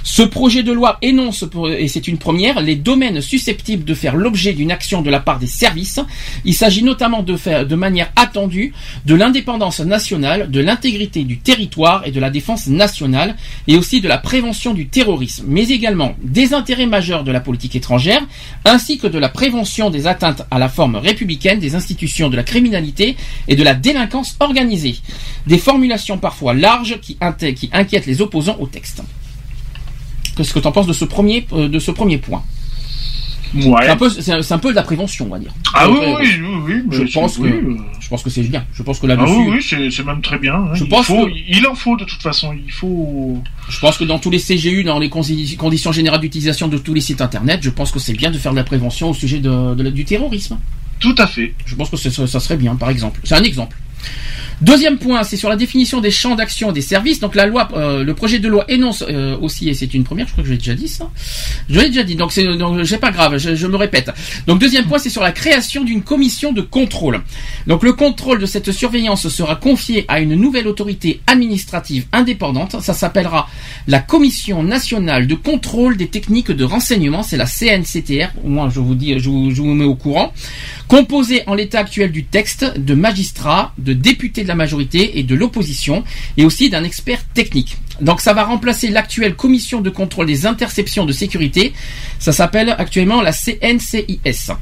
Ce 0.02 0.23
projet 0.23 0.62
de 0.62 0.73
loi 0.73 0.99
énonce, 1.02 1.44
et 1.77 1.89
c'est 1.89 2.09
une 2.09 2.19
première, 2.19 2.60
les 2.60 2.77
domaines 2.77 3.20
susceptibles 3.20 3.85
de 3.85 3.94
faire 3.94 4.17
l'objet 4.17 4.52
d'une 4.52 4.73
action 4.73 5.02
de 5.02 5.10
la 5.10 5.20
part 5.20 5.39
des 5.39 5.47
services. 5.47 6.01
Il 6.44 6.55
s'agit 6.55 6.83
notamment 6.83 7.23
de 7.23 7.36
faire 7.36 7.67
de 7.67 7.75
manière 7.75 8.10
attendue 8.17 8.73
de 9.07 9.15
l'indépendance 9.15 9.81
nationale, 9.81 10.51
de 10.51 10.60
l'intégrité 10.60 11.25
du 11.25 11.39
territoire 11.39 12.07
et 12.07 12.10
de 12.10 12.20
la 12.20 12.31
défense 12.31 12.67
nationale, 12.67 13.36
et 13.67 13.77
aussi 13.77 14.01
de 14.01 14.09
la 14.09 14.19
prévention 14.19 14.75
du 14.75 14.89
terrorisme, 14.89 15.44
mais 15.49 15.69
également 15.69 16.15
des 16.23 16.55
intérêts 16.55 16.86
majeurs 16.86 17.25
de 17.25 17.33
la 17.33 17.41
politique 17.41 17.77
étrangère, 17.77 18.23
ainsi 18.65 18.99
que 18.99 19.07
de 19.07 19.19
la 19.19 19.28
prévention 19.28 19.91
des 19.91 20.07
atteintes 20.07 20.43
à 20.51 20.59
la 20.59 20.69
forme 20.69 20.97
républicaine 20.97 21.59
des 21.59 21.75
institutions 21.75 22.28
de 22.28 22.36
la 22.36 22.43
criminalité 22.43 23.17
et 23.49 23.57
de 23.57 23.62
la 23.62 23.75
délinquance 23.75 24.36
organisée. 24.41 24.97
Des 25.47 25.59
formulations 25.81 26.18
parfois 26.18 26.52
larges 26.55 26.99
qui, 27.00 27.17
inquiètent 27.73 28.07
les 28.07 28.20
opposants 28.20 28.57
au 28.60 28.67
texte. 28.67 29.02
Qu'est-ce 30.36 30.52
que 30.52 30.59
tu 30.60 30.67
en 30.67 30.73
penses 30.73 30.86
de 30.86 30.92
ce 30.92 31.05
premier, 31.07 31.47
euh, 31.52 31.68
de 31.68 31.78
ce 31.78 31.91
premier 31.91 32.18
point? 32.18 32.42
Ouais. 33.55 33.62
C'est 33.83 33.89
un, 33.91 33.97
peu, 33.97 34.09
c'est 34.10 34.33
un- 34.33 34.42
c'est 34.42 34.55
un 34.55 34.59
peu 34.59 34.70
de 34.70 34.76
la 34.76 34.83
prévention, 34.83 35.26
on 35.26 35.31
va 35.31 35.39
dire. 35.41 35.52
Ah 35.75 35.91
oui, 35.91 35.99
oui, 36.20 36.28
oui, 36.41 36.83
oui. 36.89 36.97
Je 37.09 37.12
pense 37.12 37.36
que, 37.36 37.42
oui, 37.42 37.50
euh. 37.50 37.76
je 37.99 38.09
pense 38.09 38.23
que 38.23 38.31
c'est 38.31 38.42
bien. 38.42 38.65
Je 38.73 38.83
pense 38.84 39.00
que 39.00 39.07
Ah 39.07 39.15
là-dessus, 39.17 39.33
oui, 39.49 39.60
oui, 39.81 39.91
c'est 39.91 40.05
même 40.05 40.20
très 40.23 40.39
bien. 40.39 40.55
hein. 40.55 40.70
Je 40.75 40.84
il, 40.84 40.89
pense 40.89 41.07
faut, 41.07 41.26
que- 41.26 41.33
il 41.49 41.67
en 41.67 41.75
faut 41.75 41.97
de 41.97 42.05
toute 42.05 42.23
façon. 42.23 42.52
Il 42.65 42.70
faut. 42.70 43.42
Je 43.68 43.81
pense 43.81 43.97
que 43.99 44.05
dans 44.05 44.20
tous 44.20 44.31
les 44.31 44.39
CGU, 44.39 44.84
dans 44.84 45.00
les 45.00 45.09
conditions 45.10 45.91
générales 45.91 46.20
d'utilisation 46.20 46.68
de 46.68 46.78
tous 46.78 46.94
les 46.94 47.00
sites 47.00 47.20
internet, 47.23 47.59
je 47.62 47.70
pense 47.70 47.91
que 47.91 47.99
c'est 47.99 48.12
bien 48.12 48.31
de 48.31 48.39
faire 48.39 48.52
de 48.52 48.57
la 48.57 48.65
prévention 48.65 49.10
au 49.10 49.15
sujet 49.15 49.41
de, 49.41 49.75
de 49.75 49.83
la- 49.83 49.91
du 49.91 50.05
terrorisme. 50.05 50.57
Tout 51.00 51.15
à 51.18 51.26
fait. 51.26 51.52
Je 51.67 51.75
pense 51.75 51.91
que 51.91 51.97
ça 51.97 52.39
serait 52.41 52.57
bien, 52.57 52.76
par 52.76 52.91
exemple. 52.91 53.18
C'est 53.25 53.34
un 53.34 53.42
exemple. 53.42 53.76
Deuxième 54.61 54.99
point, 54.99 55.23
c'est 55.23 55.39
sur 55.39 55.49
la 55.49 55.57
définition 55.57 56.03
des 56.03 56.11
champs 56.11 56.35
d'action 56.35 56.70
des 56.70 56.83
services. 56.83 57.19
Donc 57.19 57.35
la 57.35 57.47
loi, 57.47 57.69
euh, 57.73 58.05
le 58.05 58.15
projet 58.15 58.39
de 58.39 58.47
loi 58.47 58.67
énonce 58.69 59.03
euh, 59.09 59.35
aussi, 59.41 59.70
et 59.70 59.75
c'est 59.75 59.95
une 59.95 60.05
première, 60.05 60.27
je 60.27 60.33
crois 60.33 60.43
que 60.43 60.49
je 60.49 60.53
l'ai 60.53 60.59
déjà 60.59 60.75
dit 60.75 60.89
ça. 60.89 61.09
Je 61.70 61.81
l'ai 61.81 61.87
déjà 61.87 62.03
dit, 62.03 62.15
donc 62.15 62.31
c'est 62.33 62.99
pas 62.99 63.11
grave, 63.11 63.39
je, 63.39 63.67
me 63.67 63.77
répète. 63.77 64.11
Donc 64.47 64.59
deuxième 64.59 64.85
point, 64.85 64.99
c'est 64.99 65.09
sur 65.09 65.23
la 65.23 65.33
création 65.33 65.83
d'une 65.83 66.03
commission 66.03 66.53
de 66.53 66.61
contrôle. 66.61 67.23
Donc 67.67 67.83
le 67.83 67.95
contrôle 67.95 68.39
de 68.39 68.45
cette 68.45 68.70
surveillance 68.70 69.29
sera 69.29 69.57
confié 69.57 70.05
à 70.09 70.20
une 70.20 70.35
nouvelle 70.35 70.69
autorité 70.69 71.23
administrative 71.27 72.05
indépendante. 72.12 72.83
Ça 72.83 72.93
s'appellera 72.93 73.49
la 73.87 74.01
Commission 74.01 74.62
nationale 74.62 75.27
de 75.27 75.35
contrôle 75.37 75.97
des 75.97 76.09
techniques 76.09 76.51
de 76.51 76.65
renseignement. 76.65 77.23
C'est 77.23 77.39
la 77.39 77.47
CNCTR. 77.47 78.33
Moins, 78.45 78.69
je 78.69 78.81
vous 78.81 78.95
dis, 78.95 79.19
je 79.19 79.31
vous, 79.31 79.51
je 79.53 79.62
vous 79.62 79.73
mets 79.73 79.85
au 79.85 79.95
courant. 79.95 80.35
Composée 80.87 81.45
en 81.47 81.55
l'état 81.55 81.79
actuel 81.79 82.12
du 82.12 82.25
texte 82.25 82.79
de 82.79 82.95
magistrats, 82.95 83.73
de 83.79 83.90
députés 83.94 84.43
de 84.43 84.49
la 84.49 84.55
majorité 84.55 85.19
et 85.19 85.23
de 85.23 85.35
l'opposition, 85.35 86.05
et 86.36 86.44
aussi 86.44 86.70
d'un 86.70 86.85
expert 86.85 87.25
technique. 87.28 87.77
Donc 88.01 88.20
ça 88.20 88.33
va 88.33 88.44
remplacer 88.44 88.89
l'actuelle 88.89 89.35
commission 89.35 89.81
de 89.81 89.91
contrôle 89.91 90.27
des 90.27 90.47
interceptions 90.47 91.05
de 91.05 91.12
sécurité. 91.12 91.73
Ça 92.19 92.33
s'appelle 92.33 92.75
actuellement 92.78 93.23
la 93.23 93.33
CNCIS. 93.33 94.52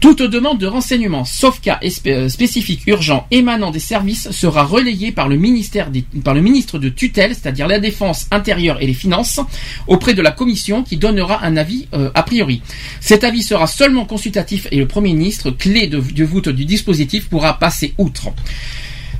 Toute 0.00 0.22
demande 0.22 0.58
de 0.58 0.66
renseignement, 0.66 1.24
sauf 1.24 1.60
cas 1.60 1.80
euh, 2.06 2.28
spécifique 2.28 2.86
urgent 2.86 3.26
émanant 3.32 3.72
des 3.72 3.80
services, 3.80 4.30
sera 4.30 4.62
relayée 4.62 5.10
par 5.10 5.28
le, 5.28 5.36
ministère 5.36 5.90
par 6.22 6.34
le 6.34 6.40
ministre 6.40 6.78
de 6.78 6.88
tutelle, 6.88 7.34
c'est-à-dire 7.34 7.66
la 7.66 7.80
défense 7.80 8.28
intérieure 8.30 8.80
et 8.80 8.86
les 8.86 8.94
finances, 8.94 9.40
auprès 9.88 10.14
de 10.14 10.22
la 10.22 10.30
commission 10.30 10.84
qui 10.84 10.98
donnera 10.98 11.44
un 11.44 11.56
avis 11.56 11.88
euh, 11.94 12.10
a 12.14 12.22
priori. 12.22 12.62
Cet 13.00 13.24
avis 13.24 13.42
sera 13.42 13.66
seulement 13.66 14.04
consultatif 14.04 14.68
et 14.70 14.76
le 14.76 14.86
Premier 14.86 15.14
ministre, 15.14 15.50
clé 15.50 15.88
de 15.88 16.24
voûte 16.24 16.48
du 16.48 16.64
dispositif, 16.64 17.28
pourra 17.28 17.58
passer 17.58 17.94
outre. 17.98 18.28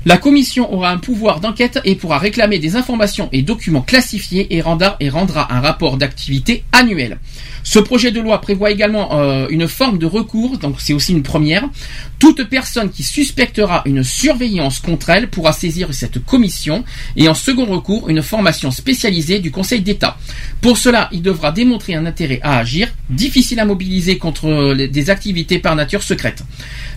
La 0.06 0.16
commission 0.16 0.72
aura 0.72 0.90
un 0.90 0.98
pouvoir 0.98 1.40
d'enquête 1.40 1.80
et 1.84 1.96
pourra 1.96 2.18
réclamer 2.18 2.58
des 2.58 2.76
informations 2.76 3.28
et 3.32 3.42
documents 3.42 3.82
classifiés 3.82 4.46
et 4.54 4.60
rendra, 4.60 4.96
un 5.52 5.60
rapport 5.60 5.96
d'activité 5.96 6.64
annuel. 6.72 7.18
Ce 7.64 7.78
projet 7.78 8.12
de 8.12 8.20
loi 8.20 8.40
prévoit 8.40 8.70
également 8.70 9.18
euh, 9.18 9.46
une 9.50 9.66
forme 9.66 9.98
de 9.98 10.06
recours, 10.06 10.58
donc 10.58 10.76
c'est 10.78 10.94
aussi 10.94 11.12
une 11.12 11.24
première. 11.24 11.68
Toute 12.18 12.44
personne 12.44 12.90
qui 12.90 13.02
suspectera 13.02 13.82
une 13.84 14.04
surveillance 14.04 14.78
contre 14.78 15.10
elle 15.10 15.28
pourra 15.28 15.52
saisir 15.52 15.92
cette 15.92 16.24
commission 16.24 16.84
et 17.16 17.28
en 17.28 17.34
second 17.34 17.66
recours 17.66 18.08
une 18.08 18.22
formation 18.22 18.70
spécialisée 18.70 19.40
du 19.40 19.50
Conseil 19.50 19.82
d'État. 19.82 20.16
Pour 20.60 20.78
cela, 20.78 21.08
il 21.12 21.22
devra 21.22 21.52
démontrer 21.52 21.94
un 21.94 22.06
intérêt 22.06 22.40
à 22.42 22.58
agir, 22.58 22.88
difficile 23.10 23.60
à 23.60 23.64
mobiliser 23.64 24.16
contre 24.16 24.74
des 24.74 25.10
activités 25.10 25.58
par 25.58 25.76
nature 25.76 26.02
secrètes. 26.02 26.44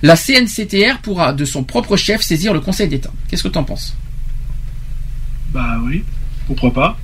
La 0.03 0.15
CNCTR 0.15 0.99
pourra 1.01 1.33
de 1.33 1.45
son 1.45 1.63
propre 1.63 1.97
chef 1.97 2.21
saisir 2.21 2.53
le 2.53 2.59
Conseil 2.59 2.87
d'État. 2.91 3.11
Qu'est-ce 3.27 3.43
que 3.43 3.47
tu 3.47 3.57
en 3.57 3.63
penses 3.63 3.95
Bah 5.51 5.77
oui. 5.83 6.03
Pourquoi 6.47 6.71
pas 6.73 6.97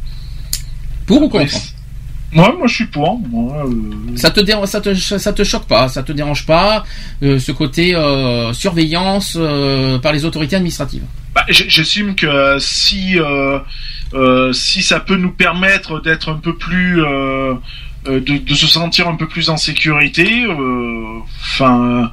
Pour 1.06 1.22
ou 1.22 1.30
contre 1.30 1.56
Moi, 2.32 2.53
moi, 2.57 2.67
je 2.67 2.74
suis 2.74 2.85
pour. 2.85 3.19
Moi, 3.19 3.66
euh, 3.66 4.17
ça 4.17 4.30
te, 4.30 4.41
dérange, 4.41 4.67
ça, 4.67 4.82
te, 4.82 4.93
ça 4.93 5.33
te 5.33 5.43
choque 5.43 5.66
pas, 5.66 5.88
ça 5.88 6.03
te 6.03 6.11
dérange 6.11 6.45
pas, 6.45 6.83
euh, 7.24 7.40
ce 7.40 7.51
côté 7.51 7.95
euh, 7.95 8.51
surveillance 8.53 9.38
par 10.01 10.11
les 10.11 10.25
autorités 10.25 10.56
administratives 10.56 11.03
bah, 11.33 11.45
j'estime 11.49 12.16
que 12.16 12.57
si 12.59 13.17
si 14.53 14.82
ça 14.82 14.99
peut 14.99 15.17
nous 15.17 15.32
permettre 15.32 16.01
d'être 16.01 16.30
un 16.30 16.38
peu 16.38 16.56
plus 16.56 17.01
de, 18.06 18.19
de 18.19 18.53
se 18.56 18.67
sentir 18.67 19.07
un 19.07 19.16
peu 19.16 19.27
plus 19.27 19.49
en 19.49 19.57
sécurité, 19.57 20.45
enfin. 21.41 22.11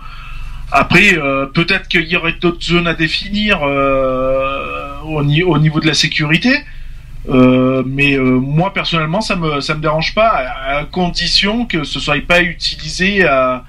Après, 0.76 1.16
euh, 1.16 1.46
peut-être 1.46 1.86
qu'il 1.88 2.06
y 2.08 2.16
aurait 2.16 2.34
d'autres 2.40 2.64
zones 2.64 2.88
à 2.88 2.94
définir 2.94 3.60
euh, 3.62 4.98
au, 5.04 5.22
ni- 5.22 5.42
au 5.44 5.56
niveau 5.58 5.78
de 5.80 5.86
la 5.86 5.94
sécurité. 5.94 6.52
Euh, 7.28 7.82
mais 7.86 8.18
moi 8.18 8.74
personnellement, 8.74 9.20
ça 9.22 9.34
me 9.36 9.60
ça 9.62 9.74
me 9.74 9.80
dérange 9.80 10.14
pas 10.14 10.28
à, 10.66 10.84
condition 10.84 11.64
que 11.64 11.82
ce 11.84 11.98
soit 11.98 12.20
pas 12.26 12.42
utilisé 12.42 13.24
à, 13.26 13.64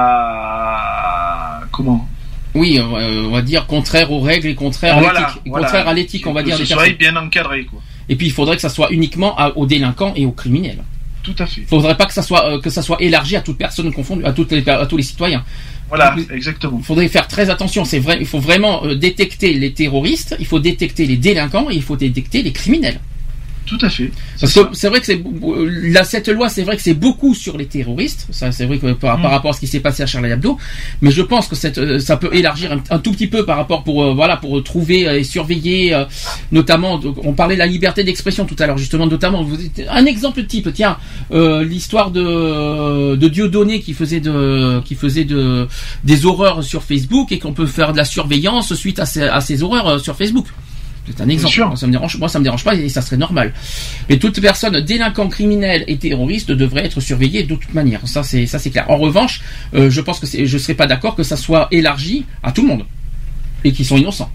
à 0.00 1.60
comment? 1.72 2.06
Oui, 2.54 2.80
on 2.80 3.30
va 3.30 3.42
dire 3.42 3.66
contraire 3.66 4.10
aux 4.12 4.20
règles 4.20 4.48
et 4.48 4.54
contraire 4.54 4.96
à 4.96 5.00
l'éthique. 5.00 5.42
voilà. 5.46 5.66
Contraire 5.66 5.88
à 5.88 5.94
l'éthique, 5.94 6.26
on 6.26 6.32
va 6.32 6.42
Que 6.42 6.46
dire. 6.46 6.56
ce 6.56 6.62
des 6.62 6.68
soit 6.68 6.88
bien 6.98 7.16
encadré 7.16 7.64
quoi. 7.64 7.80
Et 8.08 8.16
puis 8.16 8.26
il 8.26 8.32
faudrait 8.32 8.56
que 8.56 8.62
ça 8.62 8.68
soit 8.68 8.90
uniquement 8.90 9.36
à- 9.38 9.56
aux 9.56 9.66
délinquants 9.66 10.12
et 10.16 10.26
aux 10.26 10.32
criminels. 10.32 10.82
Tout 11.22 11.34
à 11.38 11.46
fait. 11.46 11.60
Il 11.62 11.66
faudrait 11.66 11.96
pas 11.96 12.06
que 12.06 12.12
ça 12.12 12.22
soit 12.22 12.46
euh, 12.46 12.60
que 12.60 12.70
ça 12.70 12.82
soit 12.82 13.00
élargi 13.00 13.36
à 13.36 13.40
toute 13.40 13.58
personne 13.58 13.92
confondue, 13.92 14.24
à 14.24 14.32
toutes 14.32 14.52
les 14.52 14.66
à 14.68 14.86
tous 14.86 14.96
les 14.96 15.02
citoyens. 15.02 15.44
Voilà, 15.88 16.14
Donc, 16.14 16.30
exactement. 16.30 16.78
Il 16.78 16.84
faudrait 16.84 17.08
faire 17.08 17.26
très 17.26 17.50
attention. 17.50 17.84
C'est 17.84 17.98
vrai, 17.98 18.16
il 18.20 18.26
faut 18.26 18.38
vraiment 18.38 18.84
euh, 18.84 18.94
détecter 18.94 19.54
les 19.54 19.72
terroristes, 19.72 20.36
il 20.38 20.46
faut 20.46 20.60
détecter 20.60 21.04
les 21.04 21.16
délinquants 21.16 21.68
et 21.68 21.74
il 21.74 21.82
faut 21.82 21.96
détecter 21.96 22.42
les 22.42 22.52
criminels. 22.52 23.00
Tout 23.70 23.78
à 23.86 23.88
fait. 23.88 24.10
C'est 24.72 24.88
vrai 24.88 24.98
que 24.98 25.06
c'est 25.06 25.22
là 25.92 26.02
cette 26.02 26.28
loi, 26.28 26.48
c'est 26.48 26.62
vrai 26.64 26.74
que 26.76 26.82
c'est 26.82 26.92
beaucoup 26.94 27.34
sur 27.36 27.56
les 27.56 27.66
terroristes. 27.66 28.26
Ça, 28.32 28.50
c'est 28.50 28.66
vrai 28.66 28.78
que 28.78 28.92
par, 28.94 29.16
Mm. 29.18 29.22
par 29.22 29.30
rapport 29.30 29.52
à 29.52 29.54
ce 29.54 29.60
qui 29.60 29.68
s'est 29.68 29.78
passé 29.78 30.02
à 30.02 30.06
Charlie 30.06 30.28
Hebdo, 30.30 30.58
mais 31.02 31.12
je 31.12 31.22
pense 31.22 31.46
que 31.46 31.54
cette, 31.54 31.78
euh, 31.78 32.00
ça 32.00 32.16
peut 32.16 32.30
élargir 32.32 32.72
un, 32.72 32.82
un 32.90 32.98
tout 32.98 33.12
petit 33.12 33.28
peu 33.28 33.44
par 33.44 33.56
rapport 33.56 33.84
pour 33.84 34.02
euh, 34.02 34.12
voilà 34.12 34.36
pour 34.38 34.60
trouver 34.64 35.06
euh, 35.06 35.18
et 35.20 35.22
surveiller, 35.24 35.94
euh, 35.94 36.04
notamment. 36.50 37.00
On 37.22 37.32
parlait 37.32 37.54
de 37.54 37.60
la 37.60 37.66
liberté 37.66 38.02
d'expression 38.02 38.44
tout 38.44 38.56
à 38.58 38.66
l'heure, 38.66 38.76
justement, 38.78 39.06
notamment. 39.06 39.44
vous- 39.44 39.56
Un 39.88 40.04
exemple 40.06 40.44
type, 40.46 40.68
tiens, 40.74 40.96
euh, 41.32 41.62
l'histoire 41.64 42.10
de 42.10 43.14
de 43.14 43.28
Dieudonné 43.28 43.80
qui 43.80 43.94
faisait 43.94 44.20
de 44.20 44.80
qui 44.84 44.96
faisait 44.96 45.24
de 45.24 45.68
des 46.02 46.26
horreurs 46.26 46.64
sur 46.64 46.82
Facebook 46.82 47.30
et 47.30 47.38
qu'on 47.38 47.52
peut 47.52 47.66
faire 47.66 47.92
de 47.92 47.98
la 47.98 48.04
surveillance 48.04 48.74
suite 48.74 48.98
à 48.98 49.06
ces, 49.06 49.22
à 49.22 49.40
ces 49.40 49.62
horreurs 49.62 50.00
sur 50.00 50.16
Facebook. 50.16 50.46
C'est 51.16 51.22
un 51.22 51.28
exemple. 51.28 51.58
Moi, 51.58 51.76
ça 51.76 51.86
me 51.86 51.92
dérange, 51.92 52.18
moi, 52.18 52.28
ça 52.28 52.38
me 52.38 52.44
dérange 52.44 52.64
pas 52.64 52.74
et 52.74 52.88
ça 52.88 53.02
serait 53.02 53.16
normal. 53.16 53.52
Mais 54.08 54.18
toute 54.18 54.40
personne 54.40 54.80
délinquant, 54.80 55.28
criminel 55.28 55.84
et 55.86 55.96
terroriste 55.96 56.50
devrait 56.50 56.84
être 56.84 57.00
surveillée 57.00 57.44
de 57.44 57.54
toute 57.54 57.74
manière. 57.74 58.00
Ça, 58.06 58.22
c'est 58.22 58.46
ça, 58.46 58.58
c'est 58.58 58.70
clair. 58.70 58.86
En 58.88 58.96
revanche, 58.96 59.42
euh, 59.74 59.90
je 59.90 60.00
pense 60.00 60.20
que 60.20 60.26
je 60.26 60.58
serais 60.58 60.74
pas 60.74 60.86
d'accord 60.86 61.14
que 61.14 61.22
ça 61.22 61.36
soit 61.36 61.68
élargi 61.70 62.24
à 62.42 62.52
tout 62.52 62.62
le 62.62 62.68
monde 62.68 62.84
et 63.64 63.72
qui 63.72 63.84
sont 63.84 63.96
innocents. 63.96 64.30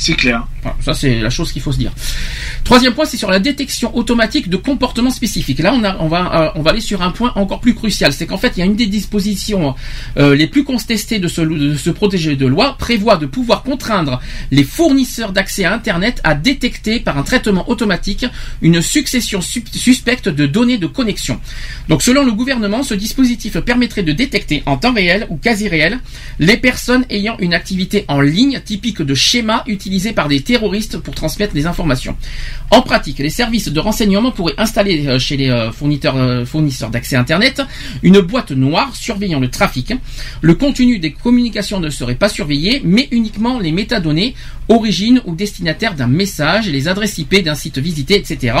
C'est 0.00 0.14
clair. 0.14 0.46
Ça, 0.80 0.94
c'est 0.94 1.18
la 1.20 1.28
chose 1.28 1.50
qu'il 1.50 1.60
faut 1.60 1.72
se 1.72 1.78
dire. 1.78 1.90
Troisième 2.62 2.92
point, 2.94 3.04
c'est 3.04 3.16
sur 3.16 3.30
la 3.30 3.40
détection 3.40 3.96
automatique 3.96 4.48
de 4.48 4.56
comportements 4.56 5.10
spécifiques. 5.10 5.58
Là, 5.58 5.74
on, 5.74 5.82
euh, 5.82 6.08
va 6.08 6.70
aller 6.70 6.80
sur 6.80 7.02
un 7.02 7.10
point 7.10 7.32
encore 7.34 7.60
plus 7.60 7.74
crucial. 7.74 8.12
C'est 8.12 8.26
qu'en 8.26 8.38
fait, 8.38 8.52
il 8.56 8.60
y 8.60 8.62
a 8.62 8.66
une 8.66 8.76
des 8.76 8.86
dispositions 8.86 9.74
euh, 10.16 10.36
les 10.36 10.46
plus 10.46 10.62
contestées 10.62 11.18
de 11.18 11.26
ce, 11.26 11.40
de 11.40 12.34
de 12.34 12.46
loi 12.46 12.76
prévoit 12.78 13.16
de 13.16 13.26
pouvoir 13.26 13.64
contraindre 13.64 14.20
les 14.52 14.62
fournisseurs 14.62 15.32
d'accès 15.32 15.64
à 15.64 15.74
Internet 15.74 16.20
à 16.22 16.36
détecter 16.36 17.00
par 17.00 17.18
un 17.18 17.24
traitement 17.24 17.68
automatique 17.68 18.24
une 18.62 18.80
succession 18.82 19.40
su- 19.40 19.64
suspecte 19.72 20.28
de 20.28 20.46
données 20.46 20.78
de 20.78 20.86
connexion. 20.86 21.40
Donc, 21.88 22.02
selon 22.02 22.24
le 22.24 22.32
gouvernement, 22.32 22.84
ce 22.84 22.94
dispositif 22.94 23.58
permettrait 23.58 24.04
de 24.04 24.12
détecter 24.12 24.62
en 24.66 24.76
temps 24.76 24.92
réel 24.92 25.26
ou 25.28 25.36
quasi 25.38 25.66
réel 25.68 25.98
les 26.38 26.56
personnes 26.56 27.04
ayant 27.10 27.36
une 27.40 27.54
activité 27.54 28.04
en 28.06 28.20
ligne 28.20 28.60
typique 28.60 29.02
de 29.02 29.14
schéma 29.16 29.64
utilisé 29.66 29.87
par 30.14 30.28
des 30.28 30.40
terroristes 30.40 30.98
pour 30.98 31.14
transmettre 31.14 31.54
des 31.54 31.66
informations. 31.66 32.16
En 32.70 32.82
pratique, 32.82 33.18
les 33.18 33.30
services 33.30 33.68
de 33.68 33.80
renseignement 33.80 34.30
pourraient 34.30 34.58
installer 34.58 35.06
euh, 35.06 35.18
chez 35.18 35.36
les 35.36 35.50
euh, 35.50 35.72
fournisseurs, 35.72 36.16
euh, 36.16 36.44
fournisseurs 36.44 36.90
d'accès 36.90 37.16
Internet 37.16 37.62
une 38.02 38.20
boîte 38.20 38.52
noire 38.52 38.94
surveillant 38.94 39.40
le 39.40 39.50
trafic. 39.50 39.94
Le 40.42 40.54
contenu 40.54 40.98
des 40.98 41.12
communications 41.12 41.80
ne 41.80 41.90
serait 41.90 42.14
pas 42.14 42.28
surveillé, 42.28 42.82
mais 42.84 43.08
uniquement 43.10 43.58
les 43.58 43.72
métadonnées, 43.72 44.34
origine 44.68 45.22
ou 45.24 45.34
destinataire 45.34 45.94
d'un 45.94 46.06
message, 46.06 46.68
les 46.68 46.86
adresses 46.88 47.18
IP 47.18 47.42
d'un 47.42 47.54
site 47.54 47.78
visité, 47.78 48.16
etc. 48.16 48.56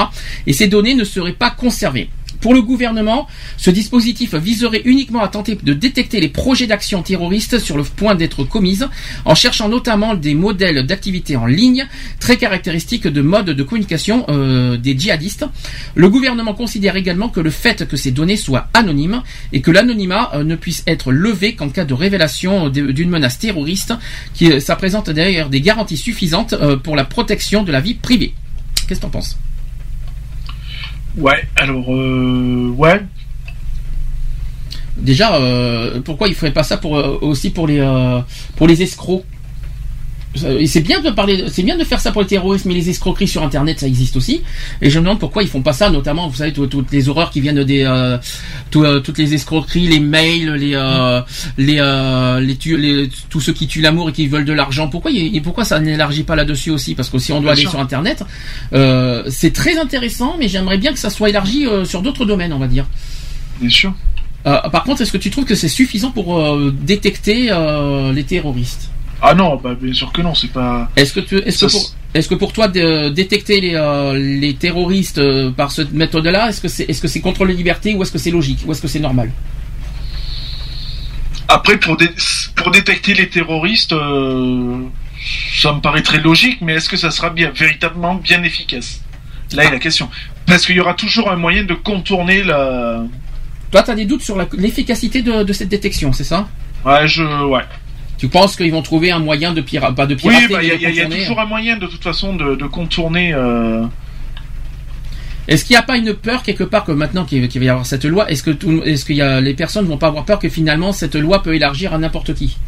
Et 0.46 0.52
ces 0.52 0.66
données 0.68 0.94
ne 0.94 1.04
seraient 1.04 1.32
pas 1.32 1.50
conservées. 1.50 2.08
Pour 2.40 2.54
le 2.54 2.62
gouvernement, 2.62 3.26
ce 3.56 3.70
dispositif 3.70 4.34
viserait 4.34 4.82
uniquement 4.84 5.22
à 5.22 5.28
tenter 5.28 5.58
de 5.60 5.72
détecter 5.72 6.20
les 6.20 6.28
projets 6.28 6.66
d'action 6.66 7.02
terroristes 7.02 7.58
sur 7.58 7.76
le 7.76 7.82
point 7.82 8.14
d'être 8.14 8.44
commises, 8.44 8.88
en 9.24 9.34
cherchant 9.34 9.68
notamment 9.68 10.14
des 10.14 10.34
modèles 10.34 10.86
d'activité 10.86 11.36
en 11.36 11.46
ligne 11.46 11.86
très 12.20 12.36
caractéristiques 12.36 13.08
de 13.08 13.22
modes 13.22 13.50
de 13.50 13.62
communication 13.62 14.24
euh, 14.28 14.76
des 14.76 14.96
djihadistes. 14.96 15.46
Le 15.94 16.08
gouvernement 16.08 16.54
considère 16.54 16.96
également 16.96 17.28
que 17.28 17.40
le 17.40 17.50
fait 17.50 17.88
que 17.88 17.96
ces 17.96 18.12
données 18.12 18.36
soient 18.36 18.68
anonymes 18.72 19.22
et 19.52 19.60
que 19.60 19.70
l'anonymat 19.70 20.30
euh, 20.34 20.44
ne 20.44 20.54
puisse 20.54 20.84
être 20.86 21.10
levé 21.10 21.54
qu'en 21.54 21.68
cas 21.68 21.84
de 21.84 21.94
révélation 21.94 22.68
d'une 22.68 23.10
menace 23.10 23.38
terroriste, 23.38 23.94
qui 24.34 24.52
euh, 24.52 24.60
ça 24.60 24.76
présente 24.76 25.10
d'ailleurs 25.10 25.48
des 25.48 25.60
garanties 25.60 25.96
suffisantes 25.96 26.54
pour 26.84 26.94
la 26.94 27.04
protection 27.04 27.62
de 27.62 27.72
la 27.72 27.80
vie 27.80 27.94
privée. 27.94 28.34
Qu'est-ce 28.86 29.00
que 29.00 29.06
t'en 29.06 29.10
penses? 29.10 29.36
Ouais, 31.18 31.44
alors 31.56 31.92
euh, 31.92 32.70
ouais, 32.76 33.00
Déjà, 34.96 35.36
euh, 35.36 36.00
pourquoi 36.00 36.28
il 36.28 36.34
ferait 36.34 36.52
pas 36.52 36.64
ça 36.64 36.76
pour 36.76 36.98
euh, 36.98 37.18
aussi 37.20 37.50
pour 37.50 37.66
les 37.68 37.78
euh, 37.78 38.20
pour 38.56 38.66
les 38.66 38.82
escrocs? 38.82 39.24
C'est 40.34 40.80
bien 40.82 41.00
de 41.00 41.10
parler, 41.10 41.44
c'est 41.50 41.62
bien 41.62 41.76
de 41.76 41.84
faire 41.84 42.00
ça 42.00 42.12
pour 42.12 42.20
les 42.22 42.26
terroristes, 42.28 42.64
mais 42.66 42.74
les 42.74 42.90
escroqueries 42.90 43.26
sur 43.28 43.42
Internet, 43.42 43.80
ça 43.80 43.86
existe 43.86 44.16
aussi. 44.16 44.42
Et 44.82 44.90
je 44.90 44.98
me 44.98 45.04
demande 45.04 45.18
pourquoi 45.18 45.42
ils 45.42 45.48
font 45.48 45.62
pas 45.62 45.72
ça, 45.72 45.90
notamment, 45.90 46.28
vous 46.28 46.36
savez, 46.36 46.52
tout- 46.52 46.66
toutes 46.66 46.92
les 46.92 47.08
horreurs 47.08 47.30
qui 47.30 47.40
viennent 47.40 47.64
des, 47.64 47.82
euh, 47.84 48.18
tout, 48.70 48.84
euh, 48.84 49.00
toutes 49.00 49.18
les 49.18 49.34
escroqueries, 49.34 49.88
les 49.88 50.00
mails, 50.00 50.52
les, 50.52 50.72
euh, 50.74 51.20
les, 51.56 51.78
euh, 51.80 52.40
les, 52.40 52.56
tu- 52.56 52.76
les- 52.76 53.08
tous 53.30 53.40
ceux 53.40 53.52
qui 53.52 53.66
tuent 53.66 53.80
l'amour 53.80 54.10
et 54.10 54.12
qui 54.12 54.26
veulent 54.28 54.44
de 54.44 54.52
l'argent. 54.52 54.88
Pourquoi, 54.88 55.10
et 55.12 55.40
pourquoi 55.40 55.64
ça 55.64 55.80
n'élargit 55.80 56.22
pas 56.24 56.36
là-dessus 56.36 56.70
aussi? 56.70 56.94
Parce 56.94 57.08
que 57.10 57.18
si 57.18 57.32
on 57.32 57.40
doit 57.40 57.52
aller 57.52 57.62
sur 57.70 57.80
Internet, 57.80 58.22
euh, 58.74 59.24
c'est 59.28 59.52
très 59.52 59.78
intéressant, 59.78 60.36
mais 60.38 60.46
j'aimerais 60.48 60.78
bien 60.78 60.92
que 60.92 60.98
ça 60.98 61.10
soit 61.10 61.30
élargi 61.30 61.66
euh, 61.66 61.84
sur 61.84 62.02
d'autres 62.02 62.24
domaines, 62.26 62.52
on 62.52 62.58
va 62.58 62.68
dire. 62.68 62.86
bien 63.60 63.70
sûr. 63.70 63.92
Euh, 64.46 64.56
par 64.70 64.84
contre, 64.84 65.02
est-ce 65.02 65.10
que 65.12 65.18
tu 65.18 65.30
trouves 65.30 65.44
que 65.46 65.56
c'est 65.56 65.68
suffisant 65.68 66.10
pour 66.12 66.38
euh, 66.38 66.72
détecter 66.80 67.48
euh, 67.50 68.12
les 68.12 68.22
terroristes? 68.22 68.87
Ah 69.20 69.34
non, 69.34 69.56
bah 69.56 69.74
bien 69.80 69.92
sûr 69.92 70.12
que 70.12 70.22
non, 70.22 70.34
c'est 70.34 70.52
pas. 70.52 70.88
Est-ce 70.96 71.12
que, 71.12 71.20
tu, 71.20 71.36
est-ce, 71.38 71.66
que 71.66 71.70
pour, 71.72 71.92
est-ce 72.14 72.28
que 72.28 72.34
pour 72.36 72.52
toi, 72.52 72.68
de, 72.68 73.08
détecter 73.08 73.60
les, 73.60 73.74
euh, 73.74 74.16
les 74.16 74.54
terroristes 74.54 75.18
euh, 75.18 75.50
par 75.50 75.72
cette 75.72 75.92
méthode-là, 75.92 76.48
est-ce 76.50 76.60
que 76.60 76.68
c'est, 76.68 76.84
est-ce 76.88 77.00
que 77.00 77.08
c'est 77.08 77.20
contre 77.20 77.44
les 77.44 77.54
libertés 77.54 77.94
ou 77.94 78.02
est-ce 78.02 78.12
que 78.12 78.18
c'est 78.18 78.30
logique 78.30 78.60
ou 78.66 78.70
est-ce 78.72 78.80
que 78.80 78.86
c'est 78.88 79.00
normal? 79.00 79.32
Après, 81.48 81.78
pour, 81.78 81.96
dé- 81.96 82.10
pour 82.56 82.70
détecter 82.70 83.14
les 83.14 83.28
terroristes, 83.28 83.92
euh, 83.92 84.82
ça 85.60 85.72
me 85.72 85.80
paraît 85.80 86.02
très 86.02 86.20
logique, 86.20 86.58
mais 86.60 86.74
est-ce 86.74 86.88
que 86.88 86.96
ça 86.96 87.10
sera 87.10 87.30
bien, 87.30 87.50
véritablement 87.50 88.14
bien 88.16 88.42
efficace? 88.42 89.00
Là 89.54 89.64
est 89.64 89.70
la 89.70 89.78
question. 89.78 90.10
Parce 90.46 90.66
qu'il 90.66 90.76
y 90.76 90.80
aura 90.80 90.92
toujours 90.94 91.30
un 91.30 91.36
moyen 91.36 91.64
de 91.64 91.72
contourner 91.74 92.44
la. 92.44 93.02
Toi, 93.70 93.82
tu 93.82 93.90
as 93.90 93.94
des 93.94 94.04
doutes 94.04 94.22
sur 94.22 94.36
la- 94.36 94.46
l'efficacité 94.52 95.22
de, 95.22 95.42
de 95.42 95.52
cette 95.54 95.70
détection, 95.70 96.12
c'est 96.12 96.24
ça? 96.24 96.48
Ouais, 96.84 97.08
je. 97.08 97.24
Ouais. 97.46 97.62
Tu 98.18 98.28
penses 98.28 98.56
qu'ils 98.56 98.72
vont 98.72 98.82
trouver 98.82 99.12
un 99.12 99.20
moyen 99.20 99.52
de 99.52 99.60
pirater, 99.60 100.06
de 100.06 100.16
Oui, 100.24 100.34
bah, 100.50 100.62
il 100.62 100.68
y, 100.68 100.72
a- 100.86 100.90
y 101.06 101.08
toujours 101.08 101.38
un 101.40 101.46
moyen, 101.46 101.76
de 101.76 101.86
toute 101.86 102.02
façon, 102.02 102.34
de, 102.34 102.56
de 102.56 102.66
contourner. 102.66 103.32
euh, 103.32 103.84
Est-ce 105.46 105.64
qu'il 105.64 105.74
n'y 105.74 105.78
a 105.78 105.82
pas 105.82 105.96
une 105.96 106.12
peur 106.14 106.42
quelque 106.42 106.64
part 106.64 106.84
que 106.84 106.90
maintenant 106.92 107.24
qu'il 107.24 107.40
va 107.48 107.64
y 107.64 107.68
avoir 107.68 107.86
cette 107.86 108.04
loi, 108.04 108.28
est-ce 108.30 108.42
que 108.42 108.50
tout, 108.50 108.82
est-ce 108.84 109.04
qu'il 109.04 109.16
y 109.16 109.22
a 109.22 109.40
les 109.40 109.54
personnes 109.54 109.86
vont 109.86 109.98
pas 109.98 110.08
avoir 110.08 110.24
peur 110.24 110.38
que 110.40 110.48
finalement 110.48 110.92
cette 110.92 111.14
loi 111.14 111.42
peut 111.42 111.54
élargir 111.54 111.94
à 111.94 111.98
n'importe 111.98 112.34
qui? 112.34 112.58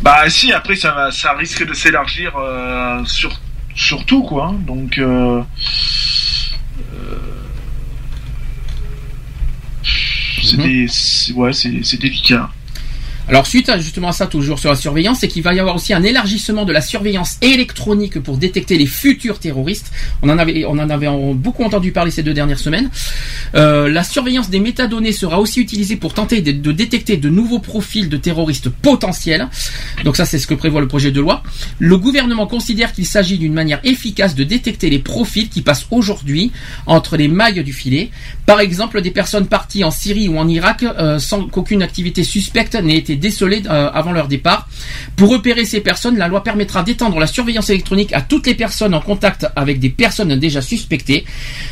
Bah, 0.00 0.28
si, 0.30 0.52
après, 0.52 0.76
ça, 0.76 0.92
va, 0.92 1.10
ça 1.10 1.32
risque 1.32 1.66
de 1.66 1.74
s'élargir 1.74 2.32
euh, 2.38 3.04
sur, 3.04 3.40
sur 3.74 4.04
tout, 4.06 4.22
quoi. 4.22 4.52
hein. 4.52 4.56
Donc. 4.66 4.96
euh, 4.98 5.42
euh, 6.94 7.18
c'est 10.42 10.56
Mhm. 10.58 11.36
ouais, 11.36 11.52
c'est 11.52 11.98
délicat. 12.00 12.48
Alors 13.28 13.44
suite 13.46 13.68
à 13.68 13.78
justement 13.78 14.08
à 14.08 14.12
ça, 14.12 14.28
toujours 14.28 14.60
sur 14.60 14.70
la 14.70 14.76
surveillance, 14.76 15.18
c'est 15.20 15.28
qu'il 15.28 15.42
va 15.42 15.52
y 15.52 15.58
avoir 15.58 15.74
aussi 15.74 15.92
un 15.92 16.04
élargissement 16.04 16.64
de 16.64 16.72
la 16.72 16.80
surveillance 16.80 17.38
électronique 17.42 18.20
pour 18.20 18.36
détecter 18.36 18.78
les 18.78 18.86
futurs 18.86 19.40
terroristes. 19.40 19.90
On 20.22 20.28
en 20.28 20.38
avait, 20.38 20.64
on 20.64 20.78
en 20.78 20.88
avait 20.90 21.08
beaucoup 21.34 21.64
entendu 21.64 21.90
parler 21.90 22.12
ces 22.12 22.22
deux 22.22 22.34
dernières 22.34 22.60
semaines. 22.60 22.88
Euh, 23.56 23.88
la 23.88 24.04
surveillance 24.04 24.48
des 24.48 24.60
métadonnées 24.60 25.10
sera 25.10 25.40
aussi 25.40 25.60
utilisée 25.60 25.96
pour 25.96 26.14
tenter 26.14 26.40
de, 26.40 26.52
de 26.52 26.70
détecter 26.70 27.16
de 27.16 27.28
nouveaux 27.28 27.58
profils 27.58 28.08
de 28.08 28.16
terroristes 28.16 28.68
potentiels. 28.68 29.48
Donc 30.04 30.16
ça, 30.16 30.24
c'est 30.24 30.38
ce 30.38 30.46
que 30.46 30.54
prévoit 30.54 30.80
le 30.80 30.88
projet 30.88 31.10
de 31.10 31.20
loi. 31.20 31.42
Le 31.80 31.98
gouvernement 31.98 32.46
considère 32.46 32.92
qu'il 32.92 33.06
s'agit 33.06 33.38
d'une 33.38 33.54
manière 33.54 33.80
efficace 33.82 34.36
de 34.36 34.44
détecter 34.44 34.88
les 34.88 35.00
profils 35.00 35.48
qui 35.48 35.62
passent 35.62 35.86
aujourd'hui 35.90 36.52
entre 36.86 37.16
les 37.16 37.26
mailles 37.26 37.64
du 37.64 37.72
filet. 37.72 38.10
Par 38.46 38.60
exemple, 38.60 39.02
des 39.02 39.10
personnes 39.10 39.48
parties 39.48 39.82
en 39.82 39.90
Syrie 39.90 40.28
ou 40.28 40.38
en 40.38 40.46
Irak 40.46 40.84
euh, 40.84 41.18
sans 41.18 41.42
qu'aucune 41.48 41.82
activité 41.82 42.22
suspecte 42.22 42.76
n'ait 42.76 42.96
été 42.96 43.15
été 43.16 43.28
décelés 43.28 43.62
euh, 43.66 43.90
avant 43.92 44.12
leur 44.12 44.28
départ. 44.28 44.68
Pour 45.16 45.30
repérer 45.30 45.64
ces 45.64 45.80
personnes, 45.80 46.16
la 46.16 46.28
loi 46.28 46.42
permettra 46.42 46.82
d'étendre 46.82 47.18
la 47.18 47.26
surveillance 47.26 47.70
électronique 47.70 48.12
à 48.12 48.20
toutes 48.20 48.46
les 48.46 48.54
personnes 48.54 48.94
en 48.94 49.00
contact 49.00 49.46
avec 49.56 49.80
des 49.80 49.88
personnes 49.90 50.36
déjà 50.36 50.60
suspectées. 50.60 51.24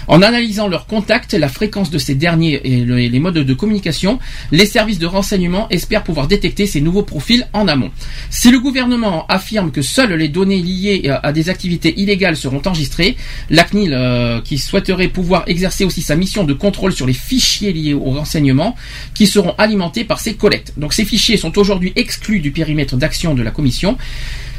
En 0.09 0.23
analysant 0.23 0.69
leurs 0.69 0.87
contacts, 0.87 1.35
la 1.35 1.49
fréquence 1.49 1.91
de 1.91 1.99
ces 1.99 2.15
derniers 2.15 2.61
et 2.65 2.85
les 2.85 3.21
modes 3.21 3.35
de 3.35 3.55
communication, 3.55 4.19
les 4.51 4.67
services 4.67 4.99
de 4.99 5.07
renseignement 5.07 5.69
espèrent 5.71 6.05
pouvoir 6.05 6.27
détecter 6.27 6.67
ces 6.67 6.81
nouveaux 6.81 7.03
profils 7.03 7.47
en 7.53 7.69
amont. 7.69 7.91
Si 8.31 8.51
le 8.51 8.61
gouvernement 8.61 9.27
affirme 9.29 9.71
que 9.71 9.83
seules 9.83 10.15
les 10.15 10.29
données 10.29 10.63
liées 10.63 11.03
euh, 11.07 11.19
à 11.23 11.33
des 11.33 11.49
activités 11.49 11.99
illégales 12.01 12.37
seront 12.37 12.63
enregistrées, 12.65 13.17
la 13.51 13.65
CNIL, 13.65 13.93
euh, 13.93 14.41
qui 14.41 14.59
souhaiterait 14.59 15.09
pouvoir 15.09 15.45
exercer 15.47 15.85
aussi 15.85 16.03
sa 16.03 16.17
mission 16.17 16.45
de 16.45 16.55
contrôle 16.55 16.93
sur 16.93 17.07
les 17.07 17.13
fichiers 17.13 17.73
liés 17.73 17.95
au 17.95 18.11
renseignement, 18.11 18.75
qui 19.15 19.27
seront 19.27 19.55
alimentés 19.59 20.05
par 20.05 20.21
ces 20.21 20.35
collectes. 20.35 20.73
Donc 20.77 20.93
ces 20.93 21.05
fichiers 21.05 21.34
sont 21.39 21.59
aujourd'hui 21.59 21.93
exclus 21.97 22.41
du 22.41 22.51
périmètre 22.51 22.97
d'action 22.97 23.35
de 23.35 23.43
la 23.43 23.51
Commission, 23.51 23.97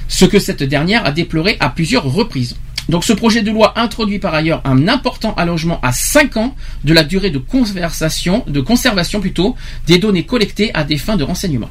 ce 0.08 0.26
que 0.26 0.40
cette 0.40 0.64
dernière 0.64 1.06
a 1.06 1.12
déploré 1.12 1.58
à 1.60 1.70
plusieurs 1.70 2.06
reprises. 2.06 2.56
Donc 2.90 3.04
ce 3.04 3.14
projet 3.14 3.42
de 3.42 3.52
loi 3.52 3.74
introduit 3.80 4.20
par 4.20 4.34
ailleurs 4.34 4.62
un 4.64 4.88
important 4.88 5.34
allongement 5.36 5.80
à 5.82 5.92
5 5.92 6.38
ans 6.38 6.56
de 6.84 6.94
la 6.94 7.04
durée 7.04 7.32
de 7.32 7.40
de 7.40 8.62
conservation 8.62 9.20
plutôt, 9.20 9.56
des 9.88 9.98
données 9.98 10.26
collectées 10.26 10.72
à 10.76 10.84
des 10.84 10.98
fins 10.98 11.18
de 11.18 11.24
renseignement. 11.24 11.70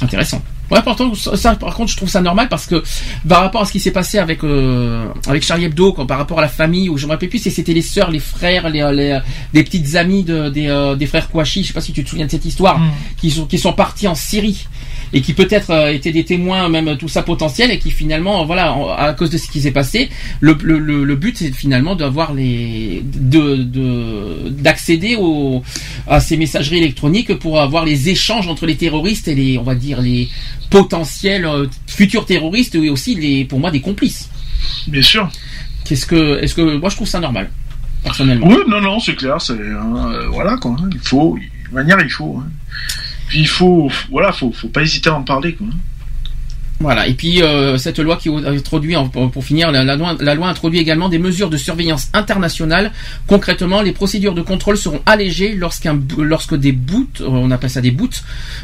Intéressant. 0.00 0.42
Ouais, 0.70 0.80
pourtant, 0.82 1.14
ça, 1.14 1.36
ça, 1.36 1.54
par 1.56 1.74
contre, 1.74 1.92
je 1.92 1.96
trouve 1.96 2.08
ça 2.08 2.20
normal 2.20 2.48
parce 2.48 2.66
que 2.66 2.82
par 3.28 3.42
rapport 3.42 3.62
à 3.62 3.64
ce 3.66 3.72
qui 3.72 3.80
s'est 3.80 3.90
passé 3.90 4.18
avec 4.18 4.42
euh, 4.44 5.06
avec 5.26 5.42
Charlie 5.42 5.64
Hebdo, 5.64 5.92
quand, 5.92 6.06
par 6.06 6.18
rapport 6.18 6.38
à 6.38 6.42
la 6.42 6.48
famille, 6.48 6.88
où 6.88 6.96
je 6.96 7.06
me 7.06 7.12
rappelle 7.12 7.28
plus 7.28 7.38
si 7.38 7.50
c'était 7.50 7.74
les 7.74 7.82
sœurs, 7.82 8.10
les 8.10 8.18
frères, 8.18 8.68
les, 8.70 8.80
les, 8.92 9.18
les 9.52 9.62
petites 9.62 9.94
amies 9.94 10.24
de, 10.24 10.48
des, 10.48 10.68
euh, 10.68 10.96
des 10.96 11.06
frères 11.06 11.28
Kouachi, 11.30 11.62
je 11.62 11.68
sais 11.68 11.74
pas 11.74 11.80
si 11.82 11.92
tu 11.92 12.02
te 12.02 12.08
souviens 12.08 12.26
de 12.26 12.30
cette 12.30 12.44
histoire, 12.46 12.80
qui 13.18 13.30
sont 13.30 13.46
qui 13.46 13.58
sont 13.58 13.72
partis 13.72 14.08
en 14.08 14.14
Syrie 14.14 14.66
et 15.14 15.20
qui 15.22 15.32
peut-être 15.32 15.70
euh, 15.70 15.92
étaient 15.92 16.12
des 16.12 16.24
témoins 16.24 16.68
même 16.68 16.96
tout 16.98 17.08
ça 17.08 17.22
potentiel 17.22 17.70
et 17.70 17.78
qui 17.78 17.90
finalement 17.90 18.44
voilà 18.44 18.74
à 18.98 19.12
cause 19.14 19.30
de 19.30 19.38
ce 19.38 19.48
qui 19.48 19.60
s'est 19.62 19.70
passé 19.70 20.10
le, 20.40 20.56
le, 20.62 20.78
le, 20.78 21.04
le 21.04 21.16
but 21.16 21.38
c'est 21.38 21.52
finalement 21.54 21.94
d'avoir 21.94 22.34
les 22.34 23.02
de 23.04 23.56
de- 23.56 24.48
d'accéder 24.50 25.16
au 25.18 25.62
à 26.08 26.20
ces 26.20 26.36
messageries 26.36 26.78
électroniques 26.78 27.32
pour 27.38 27.60
avoir 27.60 27.84
les 27.86 28.08
échanges 28.10 28.48
entre 28.48 28.66
les 28.66 28.76
terroristes 28.76 29.28
et 29.28 29.34
les 29.34 29.56
on 29.56 29.62
va 29.62 29.74
dire 29.76 30.02
les 30.02 30.28
potentiels 30.70 31.46
euh, 31.46 31.66
futurs 31.86 32.26
terroristes 32.26 32.74
et 32.74 32.90
aussi 32.90 33.14
les 33.14 33.44
pour 33.44 33.60
moi 33.60 33.70
des 33.70 33.80
complices 33.80 34.28
bien 34.88 35.02
sûr 35.02 35.30
qu'est-ce 35.84 36.06
que 36.06 36.40
est-ce 36.42 36.54
que 36.54 36.76
moi 36.76 36.88
je 36.90 36.96
trouve 36.96 37.08
ça 37.08 37.20
normal 37.20 37.50
personnellement 38.02 38.48
Oui, 38.48 38.56
non, 38.68 38.80
non, 38.82 38.98
c'est 39.00 39.14
clair, 39.14 39.40
c'est 39.40 39.54
hein, 39.54 40.12
euh, 40.12 40.28
voilà 40.28 40.56
quoi. 40.58 40.76
hein, 40.78 40.88
Il 40.92 40.98
faut, 40.98 41.38
de 41.70 41.74
manière, 41.74 41.98
il 42.02 42.10
faut. 42.10 42.38
hein. 42.38 42.46
Puis 43.28 43.40
il 43.40 43.48
faut, 43.48 43.90
voilà, 44.10 44.32
faut, 44.32 44.52
faut 44.52 44.68
pas 44.68 44.82
hésiter 44.82 45.10
à 45.10 45.14
en 45.14 45.22
parler 45.22 45.54
quoi. 45.54 45.66
Voilà, 46.80 47.06
et 47.06 47.14
puis 47.14 47.40
euh, 47.40 47.78
cette 47.78 48.00
loi 48.00 48.16
qui 48.16 48.28
introduit, 48.28 48.96
pour, 49.12 49.30
pour 49.30 49.44
finir, 49.44 49.70
la, 49.70 49.84
la 49.84 49.96
loi, 49.96 50.16
la 50.18 50.34
loi 50.34 50.48
introduit 50.48 50.80
également 50.80 51.08
des 51.08 51.20
mesures 51.20 51.48
de 51.48 51.56
surveillance 51.56 52.08
internationale. 52.12 52.90
Concrètement, 53.28 53.80
les 53.80 53.92
procédures 53.92 54.34
de 54.34 54.42
contrôle 54.42 54.76
seront 54.76 55.00
allégées 55.06 55.54
lorsqu'un, 55.54 55.98
lorsque 56.18 56.56
des 56.56 56.72
bouts, 56.72 57.08
on 57.20 57.52
appelle 57.52 57.70
ça 57.70 57.80
des 57.80 57.92
bouts, 57.92 58.10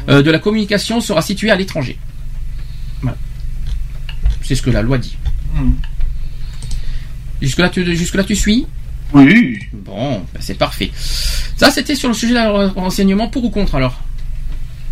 euh, 0.09 0.21
de 0.21 0.29
la 0.29 0.39
communication 0.39 0.99
sera 0.99 1.21
situé 1.21 1.51
à 1.51 1.55
l'étranger. 1.55 1.97
Voilà. 3.01 3.17
C'est 4.43 4.55
ce 4.55 4.61
que 4.61 4.69
la 4.69 4.81
loi 4.81 4.97
dit. 4.97 5.15
Hmm. 5.55 5.71
Jusque-là, 7.41 7.69
tu, 7.69 7.95
jusque-là, 7.95 8.25
tu 8.25 8.35
suis? 8.35 8.67
Oui. 9.13 9.57
Bon, 9.73 10.19
ben, 10.33 10.39
c'est 10.41 10.57
parfait. 10.57 10.91
Ça, 11.55 11.71
c'était 11.71 11.95
sur 11.95 12.09
le 12.09 12.13
sujet 12.13 12.33
de 12.33 12.79
renseignement 12.79 13.29
pour 13.29 13.45
ou 13.45 13.49
contre 13.49 13.75
alors? 13.75 14.03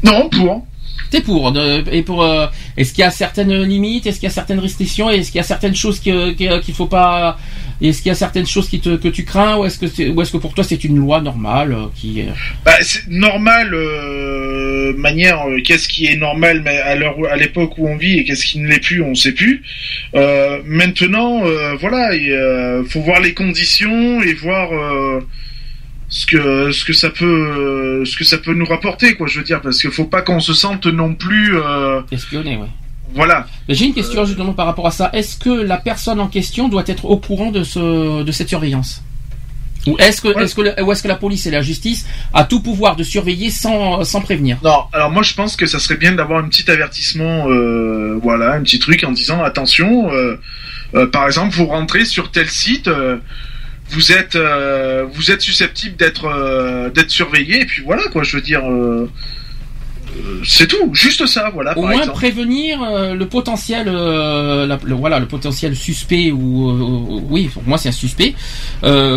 Non, 0.03 0.29
pour. 0.29 0.65
T'es 1.11 1.21
pour. 1.21 1.51
et 1.91 2.01
pour. 2.03 2.23
euh, 2.23 2.47
est-ce 2.77 2.93
qu'il 2.93 3.01
y 3.01 3.05
a 3.05 3.09
certaines 3.11 3.63
limites 3.63 4.05
Est-ce 4.05 4.19
qu'il 4.19 4.27
y 4.27 4.31
a 4.31 4.33
certaines 4.33 4.59
restrictions 4.59 5.09
Est-ce 5.09 5.31
qu'il 5.31 5.37
y 5.37 5.41
a 5.41 5.43
certaines 5.43 5.75
choses 5.75 5.99
qu'il 5.99 6.73
faut 6.75 6.85
pas 6.85 7.37
Est-ce 7.81 8.01
qu'il 8.03 8.09
y 8.09 8.11
a 8.11 8.15
certaines 8.15 8.45
choses 8.45 8.69
qui 8.69 8.79
te, 8.79 8.95
que 8.95 9.07
tu 9.07 9.25
crains 9.25 9.57
ou 9.57 9.65
est-ce 9.65 9.79
que 9.79 10.09
ou 10.11 10.21
est-ce 10.21 10.31
que 10.31 10.37
pour 10.37 10.53
toi 10.53 10.63
c'est 10.63 10.83
une 10.83 10.97
loi 10.97 11.19
normale 11.21 11.73
euh, 11.73 11.85
qui 11.95 12.23
Bah, 12.63 12.73
c'est 12.81 13.07
normal, 13.07 13.73
euh, 13.73 14.93
manière, 14.97 15.47
euh, 15.47 15.59
qu'est-ce 15.65 15.87
qui 15.87 16.05
est 16.05 16.15
normal 16.17 16.61
mais 16.63 16.77
à 16.77 16.95
l'heure, 16.95 17.15
à 17.31 17.37
l'époque 17.37 17.77
où 17.79 17.87
on 17.87 17.97
vit 17.97 18.19
et 18.19 18.23
qu'est-ce 18.23 18.45
qui 18.45 18.59
ne 18.59 18.67
l'est 18.67 18.79
plus, 18.79 19.01
on 19.01 19.15
sait 19.15 19.31
plus. 19.31 19.63
Euh, 20.13 20.59
maintenant, 20.65 21.43
euh, 21.45 21.75
voilà, 21.79 22.13
il 22.13 22.83
faut 22.87 23.01
voir 23.01 23.19
les 23.19 23.33
conditions 23.33 24.21
et 24.21 24.33
voir 24.33 24.71
euh, 24.73 25.21
ce 26.09 26.25
que 26.25 26.71
ce 26.71 26.83
que 26.83 26.93
ça 26.93 27.09
peut 27.09 27.25
euh, 27.25 28.05
ce 28.05 28.17
que 28.17 28.23
ça 28.23 28.37
peut 28.37 28.53
nous 28.53 28.65
rapporter, 28.65 29.15
quoi. 29.15 29.27
Je 29.27 29.39
veux 29.39 29.45
dire, 29.45 29.61
parce 29.61 29.79
qu'il 29.79 29.91
faut 29.91 30.05
pas 30.05 30.21
qu'on 30.21 30.39
se 30.39 30.53
sente 30.53 30.87
non 30.87 31.13
plus, 31.13 31.57
euh, 31.57 32.01
espionner 32.11 32.57
ouais. 32.57 32.67
voilà. 33.13 33.45
J'ai 33.69 33.85
une 33.85 33.93
question 33.93 34.25
justement 34.25 34.53
par 34.53 34.65
rapport 34.65 34.87
à 34.87 34.91
ça. 34.91 35.09
Est-ce 35.13 35.37
que 35.37 35.49
la 35.49 35.77
personne 35.77 36.19
en 36.19 36.27
question 36.27 36.67
doit 36.67 36.83
être 36.87 37.05
au 37.05 37.17
courant 37.17 37.51
de 37.51 37.63
ce 37.63 38.23
de 38.23 38.31
cette 38.31 38.49
surveillance? 38.49 39.03
Ou 39.87 39.95
est-ce 39.97 40.21
que 40.21 40.37
est-ce 40.39 40.55
que 40.55 40.81
ou 40.81 40.91
est-ce 40.91 41.03
que 41.03 41.07
la 41.07 41.15
police 41.15 41.45
et 41.45 41.51
la 41.51 41.61
justice 41.61 42.05
a 42.33 42.43
tout 42.43 42.61
pouvoir 42.61 42.95
de 42.95 43.03
surveiller 43.03 43.49
sans 43.51 44.03
sans 44.03 44.21
prévenir? 44.21 44.57
Non, 44.63 44.83
alors 44.91 45.09
moi 45.11 45.23
je 45.23 45.33
pense 45.35 45.55
que 45.55 45.67
ça 45.67 45.79
serait 45.79 45.95
bien 45.95 46.13
d'avoir 46.13 46.43
un 46.43 46.49
petit 46.49 46.69
avertissement, 46.69 47.49
euh, 47.49 48.19
voilà, 48.21 48.53
un 48.53 48.63
petit 48.63 48.79
truc 48.79 49.03
en 49.05 49.11
disant 49.11 49.41
attention, 49.41 50.11
euh, 50.11 50.37
euh, 50.95 51.07
par 51.07 51.25
exemple, 51.25 51.55
vous 51.55 51.67
rentrez 51.67 52.05
sur 52.05 52.31
tel 52.31 52.49
site, 52.49 52.87
euh, 52.87 53.17
vous 53.91 54.11
êtes 54.11 54.35
euh, 54.35 55.05
vous 55.11 55.31
êtes 55.31 55.41
susceptible 55.41 55.95
d'être 55.95 56.25
euh, 56.25 56.89
d'être 56.89 57.09
surveillé 57.11 57.61
et 57.61 57.65
puis 57.65 57.81
voilà 57.83 58.03
quoi, 58.11 58.23
je 58.23 58.35
veux 58.37 58.41
dire, 58.43 58.61
euh, 58.69 59.09
c'est 60.43 60.67
tout, 60.67 60.93
juste 60.93 61.25
ça, 61.27 61.49
voilà. 61.53 61.71
au 61.71 61.81
par 61.81 61.83
moins 61.91 61.99
exemple. 61.99 62.17
prévenir 62.17 62.79
le 63.15 63.25
potentiel 63.27 63.85
la- 63.85 64.79
le, 64.83 64.95
voilà 64.95 65.19
le 65.19 65.27
potentiel 65.27 65.75
suspect 65.75 66.31
ou 66.31 67.21
oui 67.29 67.47
pour 67.53 67.63
moi 67.65 67.77
c'est 67.77 67.89
un 67.89 67.93
suspect 67.93 68.33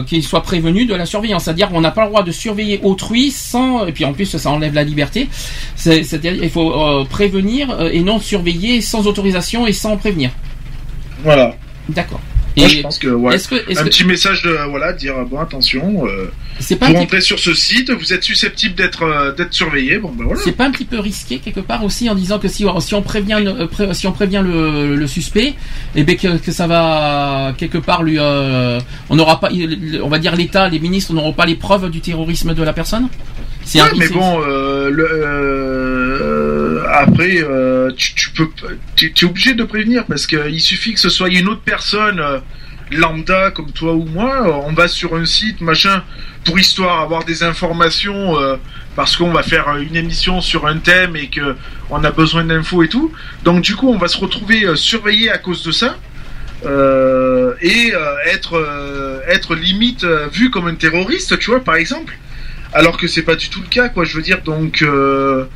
qu'il 0.06 0.22
soit 0.22 0.42
prévenu 0.42 0.84
de 0.84 0.94
la 0.94 1.06
surveillance 1.06 1.44
c'est-à-dire 1.44 1.70
qu'on 1.70 1.80
n'a 1.80 1.90
pas 1.92 2.02
le 2.02 2.08
droit 2.08 2.22
de 2.22 2.30
surveiller 2.30 2.78
autrui 2.82 3.30
sans 3.30 3.86
et 3.86 3.92
puis 3.92 4.04
en 4.04 4.12
plus 4.12 4.26
ça 4.36 4.50
enlève 4.50 4.74
la 4.74 4.84
liberté 4.84 5.28
C'est- 5.76 6.04
c'est-à-dire 6.04 6.34
il 6.40 6.50
faut 6.50 7.04
prévenir 7.06 7.80
et 7.90 8.00
non 8.00 8.20
surveiller 8.20 8.80
sans 8.82 9.06
autorisation 9.06 9.66
et 9.66 9.72
sans 9.72 9.96
prévenir 9.96 10.30
Voilà. 11.24 11.56
d'accord 11.88 12.20
Moi, 12.56 12.66
Et 12.66 12.68
je 12.68 12.82
pense 12.82 12.98
que 12.98 13.08
ouais. 13.08 13.34
est-ce 13.34 13.48
que 13.48 13.54
est-ce 13.70 13.80
un 13.80 13.84
que- 13.84 13.88
petit 13.88 14.04
message 14.04 14.42
de 14.42 14.50
voilà, 14.68 14.92
dire 14.92 15.14
bon 15.24 15.38
attention, 15.40 16.06
euh, 16.06 16.30
c'est 16.60 16.76
pas 16.76 16.88
vous 16.88 16.94
rentrez 16.96 17.20
sur 17.22 17.38
ce 17.38 17.54
site, 17.54 17.90
vous 17.90 18.12
êtes 18.12 18.22
susceptible 18.22 18.74
d'être 18.74 19.04
euh, 19.04 19.32
d'être 19.32 19.54
surveillé, 19.54 19.98
bon 19.98 20.10
ben 20.16 20.24
voilà. 20.26 20.40
C'est 20.44 20.52
pas 20.52 20.66
un 20.66 20.70
petit 20.70 20.84
peu 20.84 20.98
risqué 20.98 21.38
quelque 21.38 21.60
part 21.60 21.82
aussi 21.82 22.10
en 22.10 22.14
disant 22.14 22.38
que 22.38 22.48
si, 22.48 22.66
si 22.80 22.94
on 22.94 23.00
prévient 23.02 23.42
euh, 23.46 23.66
pré- 23.66 23.94
si 23.94 24.06
on 24.06 24.12
prévient 24.12 24.42
le, 24.44 24.96
le 24.96 25.06
suspect, 25.06 25.54
et 25.96 26.04
ben 26.04 26.16
que, 26.16 26.36
que 26.36 26.52
ça 26.52 26.66
va 26.66 27.54
quelque 27.56 27.78
part 27.78 28.02
lui 28.02 28.16
euh, 28.18 28.78
on 29.08 29.16
n'aura 29.16 29.40
pas 29.40 29.48
on 30.02 30.08
va 30.08 30.18
dire 30.18 30.36
l'État 30.36 30.68
les 30.68 30.78
ministres 30.78 31.14
n'auront 31.14 31.32
pas 31.32 31.46
les 31.46 31.54
preuves 31.56 31.88
du 31.90 32.00
terrorisme 32.02 32.52
de 32.54 32.62
la 32.62 32.72
personne? 32.74 33.08
C'est 33.64 33.80
Ouais, 33.82 33.88
mais 33.96 34.08
bon, 34.08 34.42
euh, 34.46 34.90
le, 34.90 35.08
euh, 35.10 36.84
après, 36.92 37.38
euh, 37.42 37.90
tu, 37.96 38.14
tu 38.14 38.30
peux, 38.30 38.48
tu, 38.96 39.12
tu 39.12 39.24
es 39.24 39.28
obligé 39.28 39.54
de 39.54 39.64
prévenir 39.64 40.04
parce 40.06 40.26
qu'il 40.26 40.60
suffit 40.60 40.94
que 40.94 41.00
ce 41.00 41.08
soit 41.08 41.28
une 41.28 41.48
autre 41.48 41.62
personne 41.64 42.20
euh, 42.20 42.38
lambda 42.90 43.50
comme 43.52 43.70
toi 43.72 43.94
ou 43.94 44.04
moi, 44.04 44.46
euh, 44.48 44.66
on 44.66 44.72
va 44.72 44.88
sur 44.88 45.14
un 45.14 45.24
site 45.24 45.60
machin 45.60 46.02
pour 46.44 46.58
histoire 46.58 47.00
avoir 47.00 47.24
des 47.24 47.42
informations 47.42 48.38
euh, 48.38 48.56
parce 48.96 49.16
qu'on 49.16 49.32
va 49.32 49.42
faire 49.42 49.76
une 49.76 49.96
émission 49.96 50.40
sur 50.40 50.66
un 50.66 50.78
thème 50.78 51.16
et 51.16 51.28
que 51.28 51.56
on 51.90 52.02
a 52.04 52.10
besoin 52.10 52.44
d'infos 52.44 52.82
et 52.82 52.88
tout. 52.88 53.12
Donc 53.44 53.62
du 53.62 53.74
coup, 53.76 53.88
on 53.90 53.98
va 53.98 54.08
se 54.08 54.18
retrouver 54.18 54.66
surveillé 54.76 55.30
à 55.30 55.38
cause 55.38 55.62
de 55.64 55.72
ça. 55.72 55.98
euh, 56.64 57.54
et 57.60 57.92
euh, 57.94 58.14
être 58.26 58.54
euh, 58.56 59.20
être 59.28 59.54
limite 59.56 60.04
vu 60.32 60.50
comme 60.50 60.66
un 60.68 60.74
terroriste, 60.76 61.38
tu 61.38 61.50
vois, 61.50 61.60
par 61.64 61.76
exemple 61.76 62.14
alors 62.72 62.96
que 62.96 63.06
c'est 63.06 63.22
pas 63.22 63.36
du 63.36 63.48
tout 63.48 63.60
le 63.60 63.68
cas 63.68 63.88
quoi 63.88 64.04
je 64.04 64.16
veux 64.16 64.22
dire 64.22 64.42
donc 64.42 64.82
euh, 64.82 65.46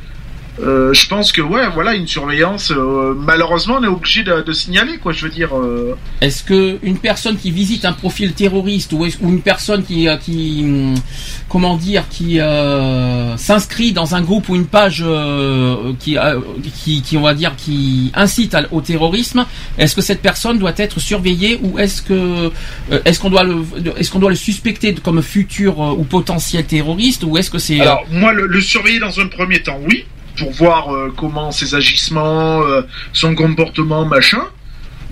euh, 0.59 0.91
je 0.93 1.07
pense 1.07 1.31
que 1.31 1.41
ouais 1.41 1.67
voilà 1.73 1.93
une 1.93 2.07
surveillance 2.07 2.71
euh, 2.71 3.13
malheureusement 3.15 3.75
on 3.79 3.83
est 3.83 3.87
obligé 3.87 4.23
de, 4.23 4.41
de 4.41 4.51
signaler 4.53 4.97
quoi 4.97 5.13
je 5.13 5.25
veux 5.25 5.31
dire 5.31 5.55
euh, 5.55 5.95
Est-ce 6.21 6.43
que 6.43 6.77
une 6.81 6.97
personne 6.97 7.37
qui 7.37 7.51
visite 7.51 7.85
un 7.85 7.93
profil 7.93 8.33
terroriste 8.33 8.91
ou, 8.93 9.05
est- 9.05 9.17
ou 9.21 9.29
une 9.29 9.41
personne 9.41 9.83
qui 9.83 10.07
euh, 10.07 10.17
qui 10.17 10.61
hum, 10.63 10.95
comment 11.49 11.75
dire 11.77 12.05
qui 12.09 12.39
euh, 12.39 13.37
s'inscrit 13.37 13.91
dans 13.93 14.15
un 14.15 14.21
groupe 14.21 14.49
ou 14.49 14.55
une 14.55 14.65
page 14.65 15.03
euh, 15.05 15.93
qui, 15.99 16.17
euh, 16.17 16.39
qui 16.83 17.01
qui 17.01 17.17
on 17.17 17.21
va 17.21 17.33
dire 17.33 17.55
qui 17.55 18.11
incite 18.15 18.55
à- 18.55 18.65
au 18.71 18.81
terrorisme, 18.81 19.45
est-ce 19.77 19.95
que 19.95 20.01
cette 20.01 20.21
personne 20.21 20.57
doit 20.59 20.73
être 20.77 20.99
surveillée 20.99 21.59
ou 21.61 21.77
est-ce 21.79 22.01
que 22.01 22.13
euh, 22.91 22.99
est-ce 23.05 23.19
qu'on 23.19 23.29
doit 23.29 23.43
le 23.43 23.63
est-ce 23.97 24.09
qu'on 24.11 24.19
doit 24.19 24.29
le 24.31 24.35
suspecter 24.35 24.93
comme 24.95 25.21
futur 25.21 25.81
euh, 25.81 25.91
ou 25.91 26.03
potentiel 26.03 26.65
terroriste 26.65 27.23
ou 27.23 27.37
est-ce 27.37 27.51
que 27.51 27.59
c'est 27.59 27.79
alors 27.81 28.03
moi 28.11 28.33
le, 28.33 28.47
le 28.47 28.61
surveiller 28.61 28.99
dans 28.99 29.19
un 29.19 29.27
premier 29.27 29.61
temps 29.61 29.79
oui 29.87 30.05
pour 30.37 30.51
voir 30.51 30.93
euh, 30.93 31.13
comment 31.15 31.51
ses 31.51 31.75
agissements 31.75 32.61
euh, 32.63 32.81
son 33.13 33.35
comportement 33.35 34.05
machin 34.05 34.43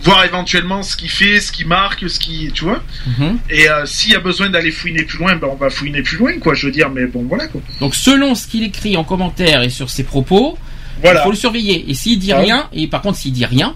voir 0.03 0.23
éventuellement 0.25 0.83
ce 0.83 0.95
qu'il 0.97 1.09
fait, 1.09 1.39
ce 1.39 1.51
qu'il 1.51 1.67
marque, 1.67 2.07
ce 2.09 2.19
qui, 2.19 2.51
tu 2.53 2.65
vois. 2.65 2.83
Mhm. 3.17 3.39
Et 3.49 3.67
euh, 3.69 3.85
s'il 3.87 4.11
y 4.11 4.15
a 4.15 4.19
besoin 4.19 4.49
d'aller 4.49 4.69
fouiner 4.69 5.03
plus 5.03 5.17
loin, 5.17 5.35
ben 5.35 5.47
on 5.51 5.55
va 5.55 5.69
fouiner 5.71 6.03
plus 6.03 6.17
loin, 6.17 6.37
quoi. 6.37 6.53
Je 6.53 6.67
veux 6.67 6.71
dire, 6.71 6.89
mais 6.91 7.07
bon, 7.07 7.23
voilà, 7.27 7.47
quoi. 7.47 7.59
Donc 7.79 7.95
selon 7.95 8.35
ce 8.35 8.45
qu'il 8.45 8.61
écrit 8.63 8.97
en 8.97 9.03
commentaire 9.03 9.63
et 9.63 9.69
sur 9.69 9.89
ses 9.89 10.03
propos, 10.03 10.59
Voilà. 11.01 11.21
il 11.21 11.23
faut 11.23 11.31
le 11.31 11.35
surveiller. 11.37 11.85
Et 11.89 11.93
s'il 11.95 12.19
dit 12.19 12.33
Ouais. 12.33 12.41
rien, 12.41 12.67
et 12.73 12.85
par 12.87 13.01
contre 13.01 13.17
s'il 13.17 13.31
dit 13.33 13.45
rien, 13.45 13.73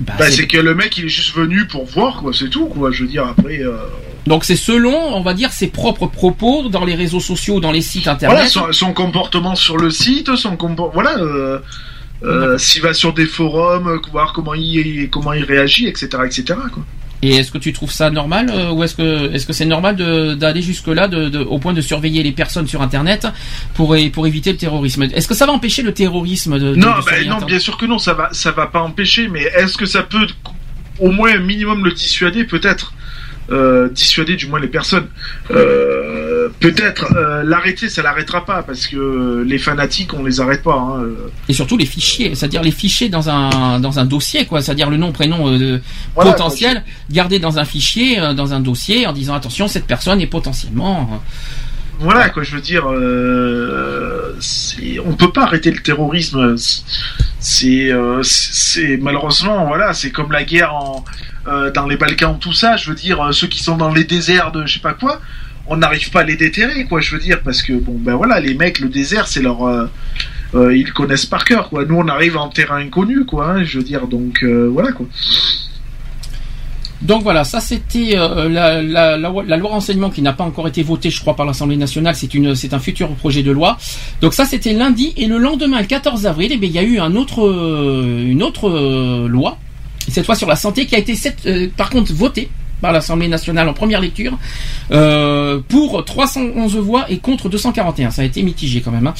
bah, 0.00 0.14
Bah, 0.18 0.24
c'est- 0.26 0.36
c'est 0.38 0.46
que 0.48 0.58
le 0.58 0.74
mec, 0.74 0.96
il 0.96 1.04
est 1.04 1.08
juste 1.08 1.34
venu 1.36 1.66
pour 1.66 1.84
voir, 1.84 2.22
quoi. 2.22 2.32
C'est 2.32 2.48
tout, 2.50 2.66
quoi. 2.66 2.90
Je 2.90 3.02
veux 3.04 3.08
dire, 3.10 3.26
après. 3.26 3.60
euh, 3.60 3.76
donc 4.26 4.44
c'est 4.44 4.56
selon, 4.56 4.94
on 5.14 5.22
va 5.22 5.34
dire, 5.34 5.52
ses 5.52 5.68
propres 5.68 6.06
propos 6.06 6.68
dans 6.68 6.84
les 6.84 6.94
réseaux 6.94 7.20
sociaux, 7.20 7.60
dans 7.60 7.72
les 7.72 7.80
sites 7.82 8.08
internet. 8.08 8.36
Voilà, 8.36 8.50
son, 8.50 8.72
son 8.72 8.92
comportement 8.92 9.54
sur 9.54 9.76
le 9.78 9.90
site, 9.90 10.34
son 10.36 10.56
comportement. 10.56 10.90
Voilà. 10.92 11.18
Euh, 11.18 11.58
euh, 12.24 12.58
S'il 12.58 12.82
va 12.82 12.94
sur 12.94 13.12
des 13.14 13.26
forums, 13.26 13.86
euh, 13.88 13.98
voir 14.10 14.32
comment 14.32 14.54
il 14.54 15.08
comment 15.10 15.32
il 15.32 15.44
réagit, 15.44 15.86
etc., 15.86 16.08
etc. 16.26 16.44
Quoi. 16.72 16.84
Et 17.22 17.34
est-ce 17.36 17.50
que 17.50 17.58
tu 17.58 17.72
trouves 17.72 17.90
ça 17.90 18.10
normal 18.10 18.48
euh, 18.52 18.70
ou 18.70 18.82
est-ce 18.84 18.94
que 18.94 19.32
est-ce 19.32 19.44
que 19.46 19.52
c'est 19.52 19.64
normal 19.64 19.96
d'aller 20.36 20.62
jusque 20.62 20.86
là 20.88 21.08
de, 21.08 21.28
de- 21.28 21.38
au 21.40 21.58
point 21.58 21.72
de 21.72 21.80
surveiller 21.80 22.22
les 22.22 22.30
personnes 22.32 22.66
sur 22.68 22.82
internet 22.82 23.26
pour 23.74 23.96
pour 24.12 24.26
éviter 24.26 24.52
le 24.52 24.58
terrorisme? 24.58 25.04
Est-ce 25.04 25.26
que 25.28 25.34
ça 25.34 25.46
va 25.46 25.52
empêcher 25.52 25.82
le 25.82 25.94
terrorisme 25.94 26.58
de, 26.58 26.70
de- 26.70 26.74
Non, 26.74 26.88
de 26.88 26.92
bah, 26.96 27.02
surveiller 27.02 27.28
non, 27.30 27.38
bien 27.44 27.58
sûr 27.60 27.76
que 27.76 27.86
non, 27.86 27.98
ça 27.98 28.14
va, 28.14 28.28
ça 28.32 28.50
va 28.52 28.66
pas 28.66 28.80
empêcher, 28.82 29.28
mais 29.28 29.42
est-ce 29.56 29.76
que 29.76 29.86
ça 29.86 30.02
peut 30.02 30.26
au 31.00 31.10
moins 31.12 31.32
un 31.34 31.38
minimum 31.40 31.84
le 31.84 31.92
dissuader, 31.92 32.44
peut-être, 32.44 32.92
euh, 33.50 33.88
dissuader 33.88 34.36
du 34.36 34.46
moins 34.46 34.60
les 34.60 34.68
personnes, 34.68 35.06
Euh, 35.50 36.48
peut-être 36.60 37.14
euh, 37.16 37.42
l'arrêter, 37.44 37.88
ça 37.88 38.02
l'arrêtera 38.02 38.44
pas 38.44 38.62
parce 38.62 38.86
que 38.86 39.42
les 39.46 39.58
fanatiques, 39.58 40.12
on 40.14 40.24
les 40.24 40.40
arrête 40.40 40.62
pas. 40.62 40.74
Hein. 40.74 41.04
Et 41.48 41.52
surtout 41.52 41.76
les 41.76 41.86
fichiers, 41.86 42.34
c'est-à-dire 42.34 42.62
les 42.62 42.70
fichiers 42.70 43.08
dans 43.08 43.28
un 43.30 43.80
dans 43.80 43.98
un 43.98 44.04
dossier 44.04 44.46
quoi, 44.46 44.60
c'est-à-dire 44.60 44.90
le 44.90 44.96
nom 44.96 45.12
prénom 45.12 45.58
Voilà, 46.14 46.32
potentiel 46.32 46.84
gardé 47.10 47.38
dans 47.38 47.58
un 47.58 47.64
fichier 47.64 48.16
dans 48.34 48.52
un 48.52 48.60
dossier 48.60 49.06
en 49.06 49.12
disant 49.12 49.34
attention 49.34 49.68
cette 49.68 49.86
personne 49.86 50.20
est 50.20 50.26
potentiellement 50.26 51.22
Voilà, 52.00 52.30
quoi, 52.30 52.44
je 52.44 52.54
veux 52.54 52.60
dire, 52.60 52.84
euh, 52.88 54.32
on 55.04 55.14
peut 55.14 55.32
pas 55.32 55.42
arrêter 55.42 55.70
le 55.70 55.78
terrorisme. 55.78 56.54
C'est, 57.40 57.90
euh, 57.92 58.20
c'est 58.22 58.96
malheureusement, 58.98 59.66
voilà, 59.66 59.92
c'est 59.92 60.10
comme 60.10 60.30
la 60.30 60.44
guerre 60.44 60.74
en, 60.74 61.04
euh, 61.48 61.70
dans 61.70 61.86
les 61.86 61.96
Balkans, 61.96 62.36
tout 62.38 62.52
ça. 62.52 62.76
Je 62.76 62.90
veux 62.90 62.96
dire, 62.96 63.22
euh, 63.22 63.32
ceux 63.32 63.46
qui 63.46 63.62
sont 63.62 63.76
dans 63.76 63.92
les 63.92 64.04
déserts 64.04 64.52
de 64.52 64.66
je 64.66 64.74
sais 64.74 64.80
pas 64.80 64.92
quoi, 64.92 65.20
on 65.66 65.76
n'arrive 65.76 66.10
pas 66.10 66.20
à 66.20 66.24
les 66.24 66.36
déterrer, 66.36 66.84
quoi. 66.84 67.00
Je 67.00 67.14
veux 67.14 67.20
dire, 67.20 67.40
parce 67.42 67.62
que 67.62 67.72
bon, 67.72 67.96
ben 67.98 68.14
voilà, 68.16 68.38
les 68.40 68.54
mecs, 68.54 68.80
le 68.80 68.88
désert, 68.88 69.26
c'est 69.26 69.40
leur, 69.40 69.64
euh, 69.64 70.76
ils 70.76 70.92
connaissent 70.92 71.26
par 71.26 71.44
cœur, 71.44 71.70
quoi. 71.70 71.84
Nous, 71.86 71.94
on 71.94 72.08
arrive 72.08 72.36
en 72.36 72.48
terrain 72.48 72.76
inconnu, 72.76 73.24
quoi. 73.24 73.50
hein, 73.50 73.64
je 73.64 73.78
veux 73.78 73.84
dire, 73.84 74.06
donc 74.08 74.44
voilà, 74.44 74.92
quoi. 74.92 75.06
Donc 77.00 77.22
voilà, 77.22 77.44
ça 77.44 77.60
c'était 77.60 78.16
la, 78.16 79.16
loi 79.56 79.70
renseignement 79.70 80.10
qui 80.10 80.20
n'a 80.20 80.32
pas 80.32 80.42
encore 80.42 80.66
été 80.66 80.82
votée, 80.82 81.10
je 81.10 81.20
crois, 81.20 81.36
par 81.36 81.46
l'Assemblée 81.46 81.76
nationale. 81.76 82.16
C'est 82.16 82.34
une, 82.34 82.56
c'est 82.56 82.74
un 82.74 82.80
futur 82.80 83.08
projet 83.10 83.44
de 83.44 83.52
loi. 83.52 83.78
Donc 84.20 84.34
ça 84.34 84.44
c'était 84.44 84.72
lundi 84.72 85.12
et 85.16 85.26
le 85.26 85.38
lendemain, 85.38 85.80
le 85.80 85.86
14 85.86 86.26
avril, 86.26 86.50
eh 86.52 86.56
bien, 86.56 86.68
il 86.68 86.74
y 86.74 86.78
a 86.78 86.82
eu 86.82 86.98
une 86.98 87.16
autre 88.42 89.28
loi, 89.28 89.58
cette 90.10 90.26
fois 90.26 90.34
sur 90.34 90.48
la 90.48 90.56
santé, 90.56 90.86
qui 90.86 90.94
a 90.94 90.98
été 90.98 91.14
euh, 91.46 91.68
par 91.76 91.90
contre 91.90 92.12
votée 92.12 92.50
par 92.80 92.92
l'Assemblée 92.92 93.26
nationale 93.26 93.68
en 93.68 93.74
première 93.74 94.00
lecture 94.00 94.38
euh, 94.92 95.58
pour 95.68 96.04
311 96.04 96.76
voix 96.76 97.06
et 97.10 97.18
contre 97.18 97.48
241. 97.48 98.10
Ça 98.10 98.22
a 98.22 98.24
été 98.24 98.42
mitigé 98.42 98.80
quand 98.80 98.92
même. 98.92 99.08
hein. 99.08 99.14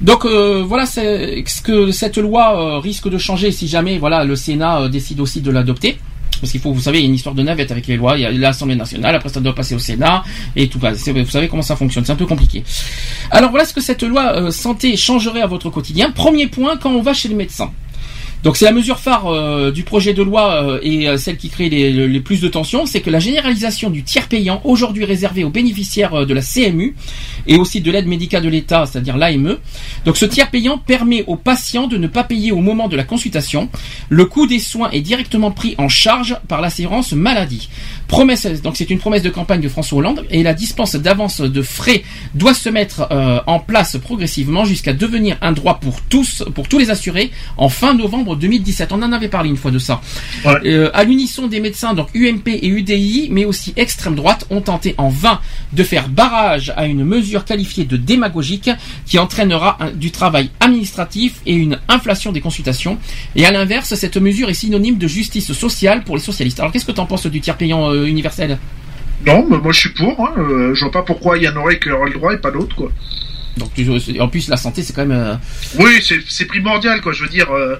Donc 0.00 0.24
euh, 0.24 0.64
voilà 0.66 0.86
ce 0.86 1.60
que 1.62 1.90
cette 1.90 2.16
loi 2.16 2.80
risque 2.80 3.08
de 3.10 3.18
changer 3.18 3.50
si 3.50 3.68
jamais 3.68 4.00
le 4.00 4.36
Sénat 4.36 4.88
décide 4.88 5.20
aussi 5.20 5.40
de 5.42 5.50
l'adopter. 5.50 5.98
Parce 6.40 6.52
qu'il 6.52 6.60
faut, 6.60 6.70
vous 6.72 6.82
savez, 6.82 6.98
il 6.98 7.02
y 7.02 7.04
a 7.04 7.08
une 7.08 7.14
histoire 7.14 7.34
de 7.34 7.42
navette 7.42 7.70
avec 7.70 7.86
les 7.86 7.96
lois. 7.96 8.16
Il 8.18 8.22
y 8.22 8.26
a 8.26 8.30
l'Assemblée 8.30 8.76
nationale, 8.76 9.14
après 9.14 9.30
ça 9.30 9.40
doit 9.40 9.54
passer 9.54 9.74
au 9.74 9.78
Sénat 9.78 10.22
et 10.54 10.68
tout. 10.68 10.78
Vous 10.78 11.26
savez 11.30 11.48
comment 11.48 11.62
ça 11.62 11.76
fonctionne. 11.76 12.04
C'est 12.04 12.12
un 12.12 12.16
peu 12.16 12.26
compliqué. 12.26 12.62
Alors 13.30 13.50
voilà 13.50 13.64
ce 13.64 13.72
que 13.72 13.80
cette 13.80 14.02
loi 14.02 14.50
santé 14.50 14.96
changerait 14.96 15.40
à 15.42 15.46
votre 15.46 15.70
quotidien. 15.70 16.10
Premier 16.10 16.46
point, 16.46 16.76
quand 16.76 16.90
on 16.90 17.02
va 17.02 17.14
chez 17.14 17.28
le 17.28 17.36
médecin. 17.36 17.70
Donc 18.42 18.56
c'est 18.56 18.64
la 18.64 18.72
mesure 18.72 18.98
phare 19.00 19.26
euh, 19.26 19.70
du 19.72 19.82
projet 19.82 20.14
de 20.14 20.22
loi 20.22 20.62
euh, 20.62 20.78
et 20.82 21.08
euh, 21.08 21.16
celle 21.16 21.36
qui 21.36 21.48
crée 21.48 21.68
les, 21.68 21.90
les- 22.08 22.20
plus 22.20 22.40
de 22.40 22.48
tensions, 22.48 22.86
c'est 22.86 23.00
que 23.00 23.10
la 23.10 23.18
généralisation 23.18 23.90
du 23.90 24.02
tiers 24.02 24.28
payant, 24.28 24.60
aujourd'hui 24.64 25.04
réservé 25.04 25.42
aux 25.44 25.50
bénéficiaires 25.50 26.26
de 26.26 26.34
la 26.34 26.42
CMU 26.42 26.94
et 27.46 27.56
aussi 27.56 27.80
de 27.80 27.90
l'aide 27.90 28.06
médicale 28.06 28.42
de 28.42 28.48
l'État, 28.48 28.86
c'est-à-dire 28.86 29.16
l'AME. 29.16 29.58
Donc 30.04 30.16
ce 30.16 30.24
tiers 30.26 30.50
payant 30.50 30.78
permet 30.78 31.24
aux 31.26 31.36
patients 31.36 31.86
de 31.86 31.96
ne 31.96 32.06
pas 32.06 32.24
payer 32.24 32.52
au 32.52 32.60
moment 32.60 32.88
de 32.88 32.96
la 32.96 33.04
consultation. 33.04 33.68
Le 34.08 34.24
coût 34.26 34.46
des 34.46 34.58
soins 34.58 34.90
est 34.90 35.00
directement 35.02 35.50
pris 35.50 35.74
en 35.78 35.88
charge 35.88 36.36
par 36.48 36.60
l'assurance 36.60 37.12
maladie. 37.12 37.68
Promesse, 38.08 38.46
donc 38.62 38.76
c'est 38.76 38.90
une 38.90 38.98
promesse 38.98 39.22
de 39.22 39.30
campagne 39.30 39.60
de 39.60 39.68
François 39.68 39.98
Hollande 39.98 40.24
et 40.30 40.42
la 40.42 40.54
dispense 40.54 40.94
d'avance 40.96 41.40
de 41.40 41.62
frais 41.62 42.02
doit 42.34 42.54
se 42.54 42.68
mettre 42.68 43.08
en 43.46 43.58
place 43.60 43.96
progressivement 43.98 44.64
jusqu'à 44.64 44.92
devenir 44.92 45.36
un 45.42 45.52
droit 45.52 45.80
pour 45.80 46.00
tous, 46.02 46.44
pour 46.54 46.68
tous 46.68 46.78
les 46.78 46.90
assurés 46.90 47.30
en 47.56 47.68
fin 47.68 47.94
novembre 47.94 48.25
2017. 48.34 48.90
On 48.92 49.02
en 49.02 49.12
avait 49.12 49.28
parlé 49.28 49.48
une 49.50 49.56
fois 49.56 49.70
de 49.70 49.78
ça. 49.78 50.00
Euh, 50.64 50.90
à 50.94 51.04
l'unisson 51.04 51.46
des 51.46 51.60
médecins, 51.60 51.94
donc 51.94 52.08
UMP 52.14 52.48
et 52.48 52.66
UDI, 52.66 53.28
mais 53.30 53.44
aussi 53.44 53.72
extrême 53.76 54.14
droite, 54.16 54.46
ont 54.50 54.60
tenté 54.60 54.94
en 54.98 55.08
vain 55.08 55.40
de 55.72 55.82
faire 55.84 56.08
barrage 56.08 56.72
à 56.76 56.86
une 56.86 57.04
mesure 57.04 57.44
qualifiée 57.44 57.84
de 57.84 57.96
démagogique 57.96 58.70
qui 59.04 59.18
entraînera 59.18 59.76
un- 59.80 59.90
du 59.92 60.10
travail 60.10 60.50
administratif 60.60 61.40
et 61.46 61.54
une 61.54 61.78
inflation 61.88 62.32
des 62.32 62.40
consultations. 62.40 62.98
Et 63.36 63.46
à 63.46 63.50
l'inverse, 63.52 63.94
cette 63.94 64.16
mesure 64.16 64.48
est 64.48 64.54
synonyme 64.54 64.98
de 64.98 65.06
justice 65.06 65.52
sociale 65.52 66.02
pour 66.04 66.16
les 66.16 66.22
socialistes. 66.22 66.58
Alors 66.58 66.72
qu'est-ce 66.72 66.84
que 66.86 66.92
tu 66.92 67.00
en 67.00 67.06
penses 67.06 67.26
du 67.26 67.40
tiers 67.40 67.56
payant 67.56 67.90
euh, 67.92 68.06
universel? 68.06 68.58
Non, 69.26 69.46
mais 69.50 69.58
moi 69.58 69.72
je 69.72 69.80
suis 69.80 69.92
pour. 69.94 70.20
Hein, 70.20 70.32
euh, 70.38 70.74
je 70.74 70.80
vois 70.84 70.92
pas 70.92 71.02
pourquoi 71.02 71.36
il 71.36 71.42
y 71.44 71.48
en 71.48 71.56
aurait 71.56 71.78
qui 71.78 71.90
auraient 71.90 72.08
le 72.10 72.14
droit 72.14 72.32
et 72.34 72.38
pas 72.38 72.50
d'autres, 72.50 72.74
quoi. 72.76 72.90
Donc 73.56 73.72
tu- 73.74 74.20
en 74.20 74.28
plus 74.28 74.48
la 74.48 74.56
santé 74.56 74.82
c'est 74.82 74.92
quand 74.92 75.06
même 75.06 75.18
euh, 75.18 75.34
Oui, 75.78 76.02
c'est 76.28 76.44
primordial, 76.44 77.00
quoi. 77.00 77.12
Je 77.12 77.22
veux 77.22 77.28
dire, 77.28 77.50
euh, 77.50 77.76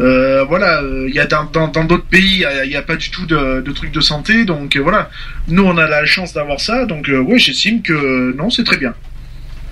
euh, 0.00 0.44
voilà, 0.44 0.82
il 1.08 1.14
y 1.14 1.20
a 1.20 1.26
dans 1.26 1.44
dans 1.44 1.68
dans 1.68 1.84
d'autres 1.84 2.06
pays, 2.06 2.44
il 2.64 2.70
y 2.70 2.76
a- 2.76 2.82
pas 2.82 2.96
du 2.96 3.10
tout 3.10 3.24
de, 3.26 3.60
de 3.60 3.72
trucs 3.72 3.92
de 3.92 4.00
santé, 4.00 4.44
donc 4.44 4.76
voilà. 4.76 5.10
Nous, 5.46 5.62
on 5.62 5.78
a 5.78 5.86
la 5.88 6.04
chance 6.04 6.32
d'avoir 6.32 6.60
ça, 6.60 6.84
donc 6.86 7.08
oui, 7.26 7.38
j'estime 7.38 7.80
que 7.82 8.34
non, 8.36 8.50
c'est 8.50 8.64
très 8.64 8.76
bien. 8.76 8.92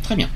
très 0.04 0.14
bien. 0.14 0.28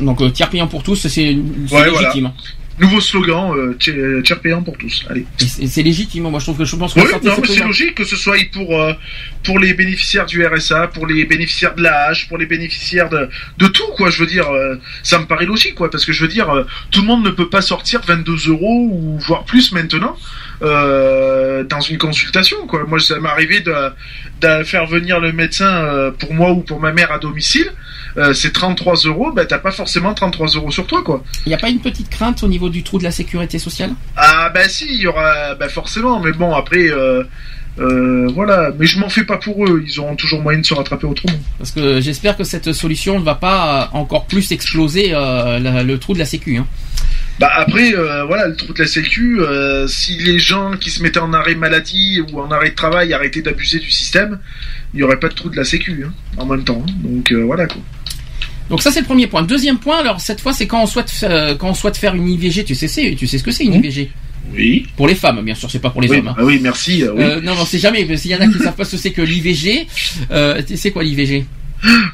Donc 0.00 0.32
tiers 0.32 0.48
payant 0.50 0.68
pour 0.68 0.82
tous, 0.84 0.94
c'est 0.96 1.08
c'est 1.08 1.34
Ouais, 1.74 1.90
légitime. 1.90 2.30
voilà. 2.30 2.34
Nouveau 2.80 3.00
slogan, 3.00 3.54
euh, 3.56 3.74
tiers 3.78 4.22
tiers 4.22 4.40
payant 4.40 4.62
pour 4.62 4.76
tous. 4.76 5.04
Allez. 5.10 5.26
Et 5.60 5.66
C'est 5.66 5.82
légitime. 5.82 6.24
Moi 6.24 6.38
je 6.38 6.44
trouve 6.44 6.58
que 6.58 6.64
je 6.64 6.76
pense 6.76 6.94
que 6.94 7.00
Oui, 7.00 7.06
non, 7.22 7.32
c'est 7.34 7.40
mais 7.40 7.48
c'est 7.48 7.64
logique 7.64 7.94
que 7.94 8.04
ce 8.04 8.16
soit 8.16 8.36
pour 8.52 8.80
euh, 8.80 8.92
pour 9.44 9.58
les 9.58 9.74
bénéficiaires 9.74 10.26
du 10.26 10.44
RSA, 10.44 10.88
pour 10.88 11.06
les 11.06 11.24
bénéficiaires 11.24 11.74
de 11.74 11.82
l'AH, 11.82 12.26
pour 12.28 12.38
les 12.38 12.46
bénéficiaires 12.46 13.08
de 13.08 13.28
de 13.58 13.66
tout 13.66 13.88
quoi. 13.96 14.10
Je 14.10 14.20
veux 14.20 14.26
dire, 14.26 14.48
euh, 14.50 14.76
ça 15.02 15.18
me 15.18 15.26
paraît 15.26 15.46
logique 15.46 15.74
quoi, 15.74 15.90
parce 15.90 16.04
que 16.04 16.12
je 16.12 16.22
veux 16.22 16.28
dire, 16.28 16.50
euh, 16.50 16.64
tout 16.90 17.00
le 17.00 17.06
monde 17.06 17.24
ne 17.24 17.30
peut 17.30 17.48
pas 17.48 17.62
sortir 17.62 18.00
22 18.06 18.48
euros 18.48 18.88
ou 18.92 19.18
voire 19.18 19.44
plus 19.44 19.72
maintenant 19.72 20.16
euh, 20.62 21.64
dans 21.64 21.80
une 21.80 21.98
consultation 21.98 22.66
quoi. 22.66 22.84
Moi, 22.86 22.98
ça 23.00 23.18
m'est 23.20 23.28
arrivé 23.28 23.60
de 23.60 23.74
de 24.40 24.62
faire 24.64 24.86
venir 24.86 25.18
le 25.20 25.32
médecin 25.32 25.66
euh, 25.66 26.10
pour 26.12 26.32
moi 26.32 26.50
ou 26.52 26.60
pour 26.60 26.80
ma 26.80 26.92
mère 26.92 27.10
à 27.12 27.18
domicile. 27.18 27.70
Euh, 28.16 28.32
c'est 28.32 28.52
33 28.52 28.94
euros, 29.06 29.32
ben 29.32 29.46
t'as 29.46 29.58
pas 29.58 29.70
forcément 29.70 30.14
33 30.14 30.48
euros 30.56 30.70
sur 30.70 30.86
toi 30.86 31.02
quoi. 31.02 31.22
Il 31.46 31.50
n'y 31.50 31.54
a 31.54 31.58
pas 31.58 31.68
une 31.68 31.80
petite 31.80 32.08
crainte 32.10 32.42
au 32.42 32.48
niveau 32.48 32.68
du 32.68 32.82
trou 32.82 32.98
de 32.98 33.04
la 33.04 33.10
sécurité 33.10 33.58
sociale? 33.58 33.90
Ah 34.16 34.50
bah 34.52 34.68
si, 34.68 34.86
il 34.88 35.00
y 35.00 35.06
aura 35.06 35.54
bah 35.54 35.68
forcément, 35.68 36.18
mais 36.20 36.32
bon 36.32 36.54
après 36.54 36.88
euh, 36.90 37.22
euh, 37.78 38.28
voilà, 38.34 38.70
mais 38.78 38.86
je 38.86 38.98
m'en 38.98 39.08
fais 39.08 39.24
pas 39.24 39.36
pour 39.36 39.64
eux, 39.66 39.84
ils 39.86 40.00
auront 40.00 40.16
toujours 40.16 40.40
moyen 40.42 40.58
de 40.60 40.66
se 40.66 40.74
rattraper 40.74 41.06
autrement. 41.06 41.38
Parce 41.58 41.70
que 41.70 42.00
j'espère 42.00 42.36
que 42.36 42.42
cette 42.44 42.72
solution 42.72 43.20
ne 43.20 43.24
va 43.24 43.36
pas 43.36 43.90
encore 43.92 44.26
plus 44.26 44.50
exploser 44.50 45.10
euh, 45.12 45.58
la- 45.60 45.82
le 45.84 45.98
trou 45.98 46.14
de 46.14 46.18
la 46.18 46.24
sécu. 46.24 46.56
Hein. 46.56 46.66
Bah 47.38 47.50
après 47.54 47.94
euh, 47.94 48.24
voilà, 48.24 48.48
le 48.48 48.56
trou 48.56 48.72
de 48.72 48.80
la 48.80 48.86
sécu, 48.88 49.40
euh, 49.40 49.86
si 49.86 50.18
les 50.18 50.38
gens 50.40 50.72
qui 50.72 50.90
se 50.90 51.02
mettaient 51.02 51.20
en 51.20 51.32
arrêt 51.32 51.54
maladie 51.54 52.20
ou 52.32 52.40
en 52.40 52.50
arrêt 52.50 52.70
de 52.70 52.74
travail 52.74 53.12
arrêtaient 53.12 53.42
d'abuser 53.42 53.78
du 53.78 53.90
système, 53.90 54.40
il 54.92 55.00
y 55.00 55.02
aurait 55.04 55.20
pas 55.20 55.28
de 55.28 55.34
trou 55.34 55.48
de 55.48 55.56
la 55.56 55.64
sécu 55.64 56.04
hein, 56.06 56.12
en 56.36 56.46
même 56.46 56.64
temps. 56.64 56.82
hein. 56.86 56.92
Donc 57.04 57.30
euh, 57.30 57.42
voilà 57.44 57.66
quoi. 57.66 57.80
Donc 58.70 58.82
ça 58.82 58.90
c'est 58.90 59.00
le 59.00 59.06
premier 59.06 59.28
point. 59.28 59.42
Deuxième 59.42 59.78
point, 59.78 59.98
alors 60.00 60.20
cette 60.20 60.40
fois 60.40 60.52
c'est 60.52 60.66
quand 60.66 60.82
on 60.82 60.86
souhaite 60.86 61.12
euh, 61.22 61.54
quand 61.54 61.68
on 61.70 61.74
souhaite 61.74 61.96
faire 61.96 62.14
une 62.16 62.28
IVG, 62.28 62.64
tu 62.64 62.74
sais 62.74 62.88
tu 63.16 63.26
sais 63.28 63.38
ce 63.38 63.44
que 63.44 63.52
c'est 63.52 63.64
une 63.64 63.74
IVG 63.74 64.10
Oui. 64.52 64.86
Pour 64.96 65.06
les 65.06 65.14
femmes, 65.14 65.40
bien 65.44 65.54
sûr, 65.54 65.70
c'est 65.70 65.78
pas 65.78 65.90
pour 65.90 66.00
les 66.02 66.08
Oui, 66.10 66.18
hommes. 66.18 66.28
hein. 66.28 66.34
ah 66.38 66.44
oui, 66.44 66.58
merci. 66.60 67.04
euh, 67.04 67.12
oui. 67.14 67.22
Euh, 67.22 67.40
non, 67.40 67.54
non, 67.54 67.64
c'est 67.64 67.78
jamais. 67.78 68.04
qu'il 68.04 68.30
y 68.32 68.34
en 68.34 68.40
a 68.40 68.48
qui 68.48 68.58
savent 68.58 68.74
pas 68.74 68.84
ce 68.84 68.92
que 68.96 68.96
c'est 69.02 69.12
que 69.12 69.22
l'IVG. 69.22 69.86
Euh, 70.32 70.60
c'est 70.74 70.90
quoi 70.90 71.04
l'IVG 71.04 71.46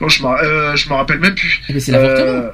Bon, 0.00 0.08
je 0.10 0.22
m'en 0.22 0.34
euh, 0.36 0.76
je 0.76 0.88
m'en 0.90 0.98
rappelle 0.98 1.18
même 1.20 1.34
plus. 1.34 1.62
Eh 1.70 1.72
ben, 1.72 1.80
c'est 1.80 1.92
l'avortement. 1.92 2.50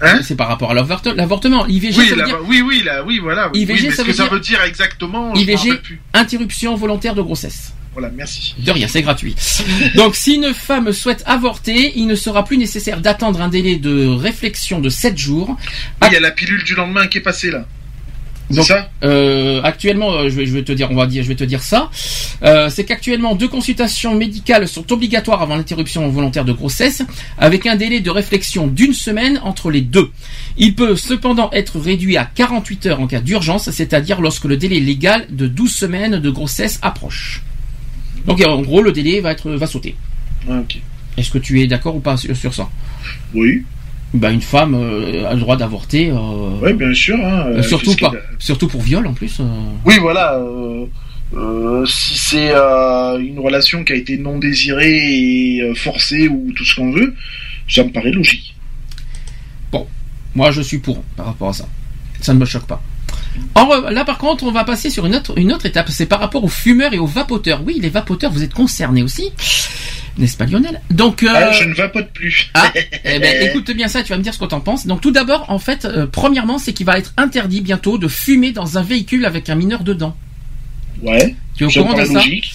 Hein 0.00 0.20
C'est 0.22 0.36
par 0.36 0.48
rapport 0.48 0.70
à 0.70 0.74
l'avorte- 0.74 1.06
l'avortement. 1.14 1.64
L'IVG, 1.64 1.98
oui, 1.98 2.08
ça 2.08 2.14
veut 2.16 2.24
dire 2.24 2.38
oui, 2.46 2.60
oui, 2.62 2.82
là, 2.84 3.02
oui, 3.04 3.18
voilà. 3.18 3.50
IVG, 3.54 3.72
oui, 3.80 3.86
mais 3.88 3.94
ça 3.94 4.02
veut 4.02 4.10
que 4.10 4.16
ça 4.16 4.24
dire- 4.24 4.32
veut 4.32 4.40
dire 4.40 4.62
exactement, 4.62 5.34
IVG, 5.34 5.74
plus. 5.82 6.00
interruption 6.12 6.74
volontaire 6.74 7.14
de 7.14 7.22
grossesse. 7.22 7.72
Voilà, 7.94 8.10
merci. 8.14 8.54
De 8.58 8.70
rien, 8.72 8.88
c'est 8.88 9.00
gratuit. 9.00 9.34
Donc, 9.94 10.16
si 10.16 10.34
une 10.34 10.52
femme 10.52 10.92
souhaite 10.92 11.22
avorter, 11.24 11.94
il 11.96 12.06
ne 12.06 12.14
sera 12.14 12.44
plus 12.44 12.58
nécessaire 12.58 13.00
d'attendre 13.00 13.40
un 13.40 13.48
délai 13.48 13.76
de 13.76 14.06
réflexion 14.06 14.80
de 14.80 14.90
7 14.90 15.16
jours. 15.16 15.56
Oui, 16.02 16.08
Il 16.08 16.12
y 16.12 16.16
a 16.16 16.20
la 16.20 16.30
pilule 16.30 16.62
du 16.62 16.74
lendemain 16.74 17.06
qui 17.06 17.16
est 17.18 17.22
passée 17.22 17.50
là. 17.50 17.64
Donc, 18.50 18.72
euh, 19.02 19.60
actuellement, 19.62 20.12
euh, 20.12 20.28
je 20.28 20.34
vais, 20.34 20.46
je 20.46 20.52
vais 20.52 20.62
te 20.62 20.72
dire, 20.72 20.90
on 20.90 20.94
va 20.94 21.06
dire, 21.06 21.22
je 21.22 21.28
vais 21.28 21.34
te 21.34 21.44
dire 21.44 21.62
ça. 21.62 21.90
Euh, 22.42 22.68
c'est 22.70 22.84
qu'actuellement, 22.84 23.34
deux 23.34 23.48
consultations 23.48 24.14
médicales 24.14 24.68
sont 24.68 24.92
obligatoires 24.92 25.42
avant 25.42 25.56
l'interruption 25.56 26.08
volontaire 26.08 26.44
de 26.44 26.52
grossesse, 26.52 27.02
avec 27.38 27.66
un 27.66 27.76
délai 27.76 28.00
de 28.00 28.10
réflexion 28.10 28.68
d'une 28.68 28.94
semaine 28.94 29.40
entre 29.42 29.70
les 29.70 29.80
deux. 29.80 30.10
Il 30.56 30.74
peut 30.74 30.96
cependant 30.96 31.50
être 31.52 31.80
réduit 31.80 32.16
à 32.16 32.24
48 32.24 32.86
heures 32.86 33.00
en 33.00 33.06
cas 33.06 33.20
d'urgence, 33.20 33.70
c'est-à-dire 33.70 34.20
lorsque 34.20 34.44
le 34.44 34.56
délai 34.56 34.80
légal 34.80 35.26
de 35.30 35.48
12 35.48 35.72
semaines 35.72 36.18
de 36.20 36.30
grossesse 36.30 36.78
approche. 36.82 37.42
Donc, 38.26 38.40
en 38.46 38.62
gros, 38.62 38.82
le 38.82 38.92
délai 38.92 39.20
va 39.20 39.32
être 39.32 39.50
va 39.50 39.66
sauter. 39.66 39.96
Ah. 40.48 40.62
Est-ce 41.16 41.30
que 41.30 41.38
tu 41.38 41.60
es 41.62 41.66
d'accord 41.66 41.96
ou 41.96 42.00
pas 42.00 42.16
sur, 42.16 42.36
sur 42.36 42.54
ça? 42.54 42.68
Oui. 43.34 43.64
Bah, 44.14 44.30
une 44.30 44.40
femme 44.40 44.74
euh, 44.74 45.28
a 45.28 45.34
le 45.34 45.40
droit 45.40 45.56
d'avorter. 45.56 46.10
euh, 46.10 46.58
Oui, 46.62 46.72
bien 46.72 46.94
sûr. 46.94 47.16
Hein, 47.16 47.46
euh, 47.48 47.62
surtout 47.62 47.94
pas, 47.96 48.12
surtout 48.38 48.68
pour 48.68 48.80
viol 48.80 49.06
en 49.06 49.12
plus. 49.12 49.40
Oui, 49.84 49.98
voilà. 50.00 50.40
si 51.86 52.18
c'est 52.18 52.52
une 52.52 53.38
relation 53.38 53.84
qui 53.84 53.92
a 53.92 53.96
été 53.96 54.16
non 54.16 54.38
désirée 54.38 54.96
et 54.96 55.74
forcée 55.74 56.28
ou 56.28 56.52
tout 56.56 56.64
ce 56.64 56.76
qu'on 56.76 56.92
veut, 56.92 57.14
ça 57.68 57.84
me 57.84 57.90
paraît 57.90 58.12
logique. 58.12 58.54
Moi, 60.34 60.50
je 60.50 60.60
suis 60.60 60.76
pour 60.78 61.02
par 61.16 61.26
rapport 61.26 61.48
à 61.48 61.52
ça. 61.54 61.66
Ça 62.20 62.34
ne 62.34 62.38
me 62.38 62.44
choque 62.44 62.66
pas. 62.66 62.82
Là, 63.90 64.04
par 64.04 64.18
contre, 64.18 64.44
on 64.44 64.52
va 64.52 64.64
passer 64.64 64.90
sur 64.90 65.06
une 65.06 65.14
autre, 65.14 65.32
une 65.38 65.50
autre 65.50 65.64
étape. 65.64 65.88
C'est 65.88 66.04
par 66.04 66.20
rapport 66.20 66.44
aux 66.44 66.48
fumeurs 66.48 66.92
et 66.92 66.98
aux 66.98 67.06
vapoteurs. 67.06 67.62
Oui, 67.64 67.78
les 67.80 67.88
vapoteurs, 67.88 68.30
vous 68.32 68.42
êtes 68.42 68.52
concernés 68.52 69.02
aussi. 69.02 69.32
N'est-ce 70.18 70.36
pas, 70.36 70.46
Lionel 70.46 70.80
Donc, 70.90 71.22
euh, 71.22 71.28
Ah, 71.32 71.52
je 71.52 71.64
ne 71.64 71.74
vapote 71.74 72.10
plus. 72.12 72.50
ah, 72.54 72.72
eh 73.04 73.18
ben, 73.18 73.48
écoute 73.48 73.70
bien 73.72 73.88
ça, 73.88 74.02
tu 74.02 74.10
vas 74.10 74.18
me 74.18 74.22
dire 74.22 74.32
ce 74.32 74.38
que 74.38 74.46
t'en 74.46 74.60
penses. 74.60 74.86
Donc, 74.86 75.00
tout 75.00 75.10
d'abord, 75.10 75.44
en 75.48 75.58
fait, 75.58 75.84
euh, 75.84 76.06
premièrement, 76.10 76.58
c'est 76.58 76.72
qu'il 76.72 76.86
va 76.86 76.98
être 76.98 77.12
interdit 77.16 77.60
bientôt 77.60 77.98
de 77.98 78.08
fumer 78.08 78.52
dans 78.52 78.78
un 78.78 78.82
véhicule 78.82 79.26
avec 79.26 79.50
un 79.50 79.54
mineur 79.54 79.84
dedans. 79.84 80.16
Ouais. 81.02 81.34
Tu 81.54 81.64
es 81.64 81.66
au 81.66 81.82
courant 81.82 81.98
de 81.98 82.04
ça 82.04 82.12
logique. 82.14 82.54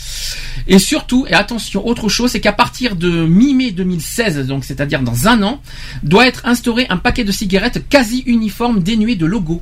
Et 0.68 0.80
surtout, 0.80 1.26
et 1.28 1.34
attention, 1.34 1.86
autre 1.88 2.10
chose, 2.10 2.32
c'est 2.32 2.40
qu'à 2.40 2.52
partir 2.54 2.96
de 2.96 3.26
mi-mai 3.26 3.72
2016, 3.72 4.48
donc 4.48 4.64
c'est-à-dire 4.64 5.02
dans 5.02 5.28
un 5.28 5.42
an, 5.44 5.62
doit 6.04 6.28
être 6.28 6.42
instauré 6.46 6.86
un 6.90 6.98
paquet 6.98 7.24
de 7.24 7.32
cigarettes 7.32 7.88
quasi 7.90 8.24
uniforme 8.26 8.82
dénué 8.82 9.16
de 9.16 9.26
logo. 9.26 9.62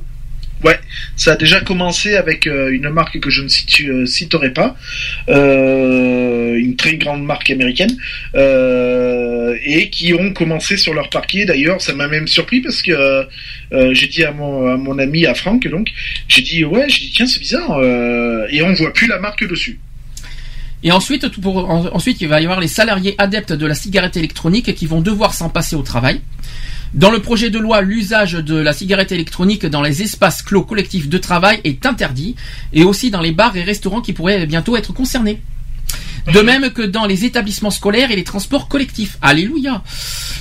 Ouais, 0.62 0.78
ça 1.16 1.32
a 1.32 1.36
déjà 1.36 1.60
commencé 1.62 2.16
avec 2.16 2.46
euh, 2.46 2.70
une 2.70 2.90
marque 2.90 3.18
que 3.18 3.30
je 3.30 3.40
ne 3.40 3.46
euh, 3.92 4.06
citerai 4.06 4.50
pas, 4.52 4.76
euh, 5.30 6.54
une 6.54 6.76
très 6.76 6.96
grande 6.96 7.24
marque 7.24 7.48
américaine, 7.50 7.96
et 8.34 9.88
qui 9.90 10.12
ont 10.14 10.32
commencé 10.32 10.76
sur 10.76 10.92
leur 10.94 11.08
parquet. 11.10 11.44
D'ailleurs, 11.46 11.80
ça 11.80 11.94
m'a 11.94 12.08
même 12.08 12.26
surpris 12.28 12.60
parce 12.60 12.82
que 12.82 13.26
j'ai 13.92 14.06
dit 14.08 14.24
à 14.24 14.32
mon, 14.32 14.66
à 14.68 14.76
mon 14.76 14.98
ami, 14.98 15.26
à 15.26 15.34
Franck, 15.34 15.66
donc, 15.68 15.88
j'ai 16.28 16.42
dit 16.42 16.64
ouais, 16.64 16.86
j'ai 16.88 17.04
dit 17.04 17.12
tiens 17.14 17.26
c'est 17.26 17.40
bizarre, 17.40 17.82
et 18.50 18.62
on 18.62 18.72
voit 18.74 18.92
plus 18.92 19.06
la 19.06 19.18
marque 19.18 19.48
dessus. 19.48 19.78
Et 20.82 20.92
ensuite, 20.92 21.30
tout 21.30 21.40
pour- 21.42 21.68
en- 21.70 21.94
ensuite, 21.94 22.20
il 22.22 22.28
va 22.28 22.40
y 22.40 22.44
avoir 22.44 22.60
les 22.60 22.68
salariés 22.68 23.14
adeptes 23.18 23.52
de 23.52 23.66
la 23.66 23.74
cigarette 23.74 24.16
électronique 24.16 24.74
qui 24.74 24.86
vont 24.86 25.02
devoir 25.02 25.34
s'en 25.34 25.50
passer 25.50 25.76
au 25.76 25.82
travail. 25.82 26.20
Dans 26.92 27.10
le 27.10 27.20
projet 27.20 27.50
de 27.50 27.58
loi, 27.58 27.82
l'usage 27.82 28.32
de 28.32 28.56
la 28.56 28.72
cigarette 28.72 29.12
électronique 29.12 29.64
dans 29.66 29.82
les 29.82 30.02
espaces 30.02 30.42
clos 30.42 30.62
collectifs 30.64 31.08
de 31.08 31.18
travail 31.18 31.60
est 31.64 31.86
interdit, 31.86 32.34
et 32.72 32.82
aussi 32.82 33.10
dans 33.10 33.20
les 33.20 33.30
bars 33.32 33.56
et 33.56 33.62
restaurants 33.62 34.00
qui 34.00 34.12
pourraient 34.12 34.46
bientôt 34.46 34.76
être 34.76 34.92
concernés. 34.92 35.40
De 36.34 36.40
même 36.40 36.70
que 36.70 36.82
dans 36.82 37.06
les 37.06 37.24
établissements 37.24 37.70
scolaires 37.70 38.10
et 38.10 38.16
les 38.16 38.24
transports 38.24 38.68
collectifs. 38.68 39.16
Alléluia. 39.22 39.82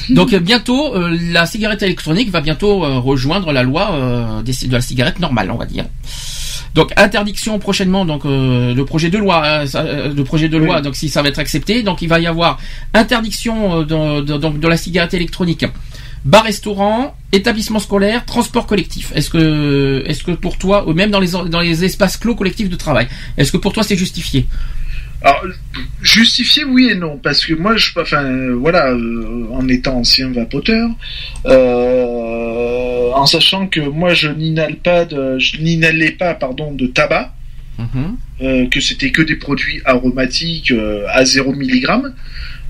Donc 0.09 0.33
euh, 0.33 0.39
bientôt, 0.39 0.93
euh, 0.95 1.17
la 1.31 1.45
cigarette 1.45 1.81
électronique 1.83 2.29
va 2.31 2.41
bientôt 2.41 2.83
euh, 2.83 2.97
rejoindre 2.99 3.53
la 3.53 3.63
loi 3.63 3.91
euh, 3.93 4.41
de 4.41 4.71
la 4.73 4.81
cigarette 4.81 5.19
normale, 5.19 5.49
on 5.51 5.55
va 5.57 5.65
dire. 5.65 5.85
Donc 6.75 6.91
interdiction 6.97 7.57
prochainement, 7.59 8.05
donc 8.05 8.25
euh, 8.25 8.73
le 8.73 8.85
projet 8.85 9.09
de 9.09 9.17
loi, 9.17 9.41
hein, 9.47 9.65
ça, 9.67 9.81
euh, 9.81 10.13
le 10.13 10.23
projet 10.23 10.49
de 10.49 10.57
loi, 10.57 10.77
Oui. 10.77 10.81
donc 10.81 10.95
si 10.95 11.09
ça 11.09 11.21
va 11.21 11.29
être 11.29 11.39
accepté, 11.39 11.81
donc 11.81 12.01
il 12.01 12.09
va 12.09 12.19
y 12.19 12.27
avoir 12.27 12.59
interdiction 12.93 13.79
euh, 13.81 13.85
de, 13.85 14.21
de- 14.21 14.37
donc 14.37 14.59
de 14.59 14.67
la 14.67 14.77
cigarette 14.77 15.13
électronique, 15.13 15.65
bar, 16.25 16.43
restaurant, 16.43 17.15
établissement 17.31 17.79
scolaire, 17.79 18.25
transport 18.25 18.65
collectif. 18.67 19.11
Est-ce 19.15 19.29
que, 19.29 20.03
est-ce 20.05 20.23
que 20.23 20.31
pour 20.31 20.57
toi, 20.57 20.87
ou 20.87 20.93
même 20.93 21.11
dans 21.11 21.19
les 21.19 21.31
dans 21.31 21.59
les 21.61 21.83
espaces 21.85 22.17
clos 22.17 22.35
collectifs 22.35 22.69
de 22.69 22.75
travail, 22.75 23.07
est-ce 23.37 23.51
que 23.51 23.57
pour 23.57 23.73
toi 23.73 23.83
c'est 23.83 23.97
justifié? 23.97 24.45
Alors, 25.21 25.43
justifié, 26.01 26.63
oui 26.63 26.87
et 26.91 26.95
non, 26.95 27.17
parce 27.21 27.45
que 27.45 27.53
moi, 27.53 27.75
je, 27.75 27.91
enfin, 27.99 28.23
euh, 28.23 28.55
voilà, 28.55 28.91
euh, 28.91 29.47
en 29.51 29.67
étant 29.67 29.97
ancien 29.97 30.31
vapoteur, 30.31 30.89
euh, 31.45 33.11
en 33.13 33.25
sachant 33.25 33.67
que 33.67 33.81
moi, 33.81 34.13
je 34.13 34.29
n'inhale 34.29 34.75
pas, 34.77 35.05
de, 35.05 35.37
je 35.39 35.57
n'inhalais 35.57 36.11
pas, 36.11 36.33
pardon, 36.35 36.71
de 36.73 36.87
tabac, 36.87 37.33
Mhm. 37.79 38.17
euh, 38.41 38.67
que 38.69 38.79
c'était 38.81 39.11
que 39.11 39.21
des 39.21 39.35
produits 39.37 39.81
aromatiques 39.85 40.73
à 41.13 41.23
0 41.25 41.53
mg. 41.53 41.85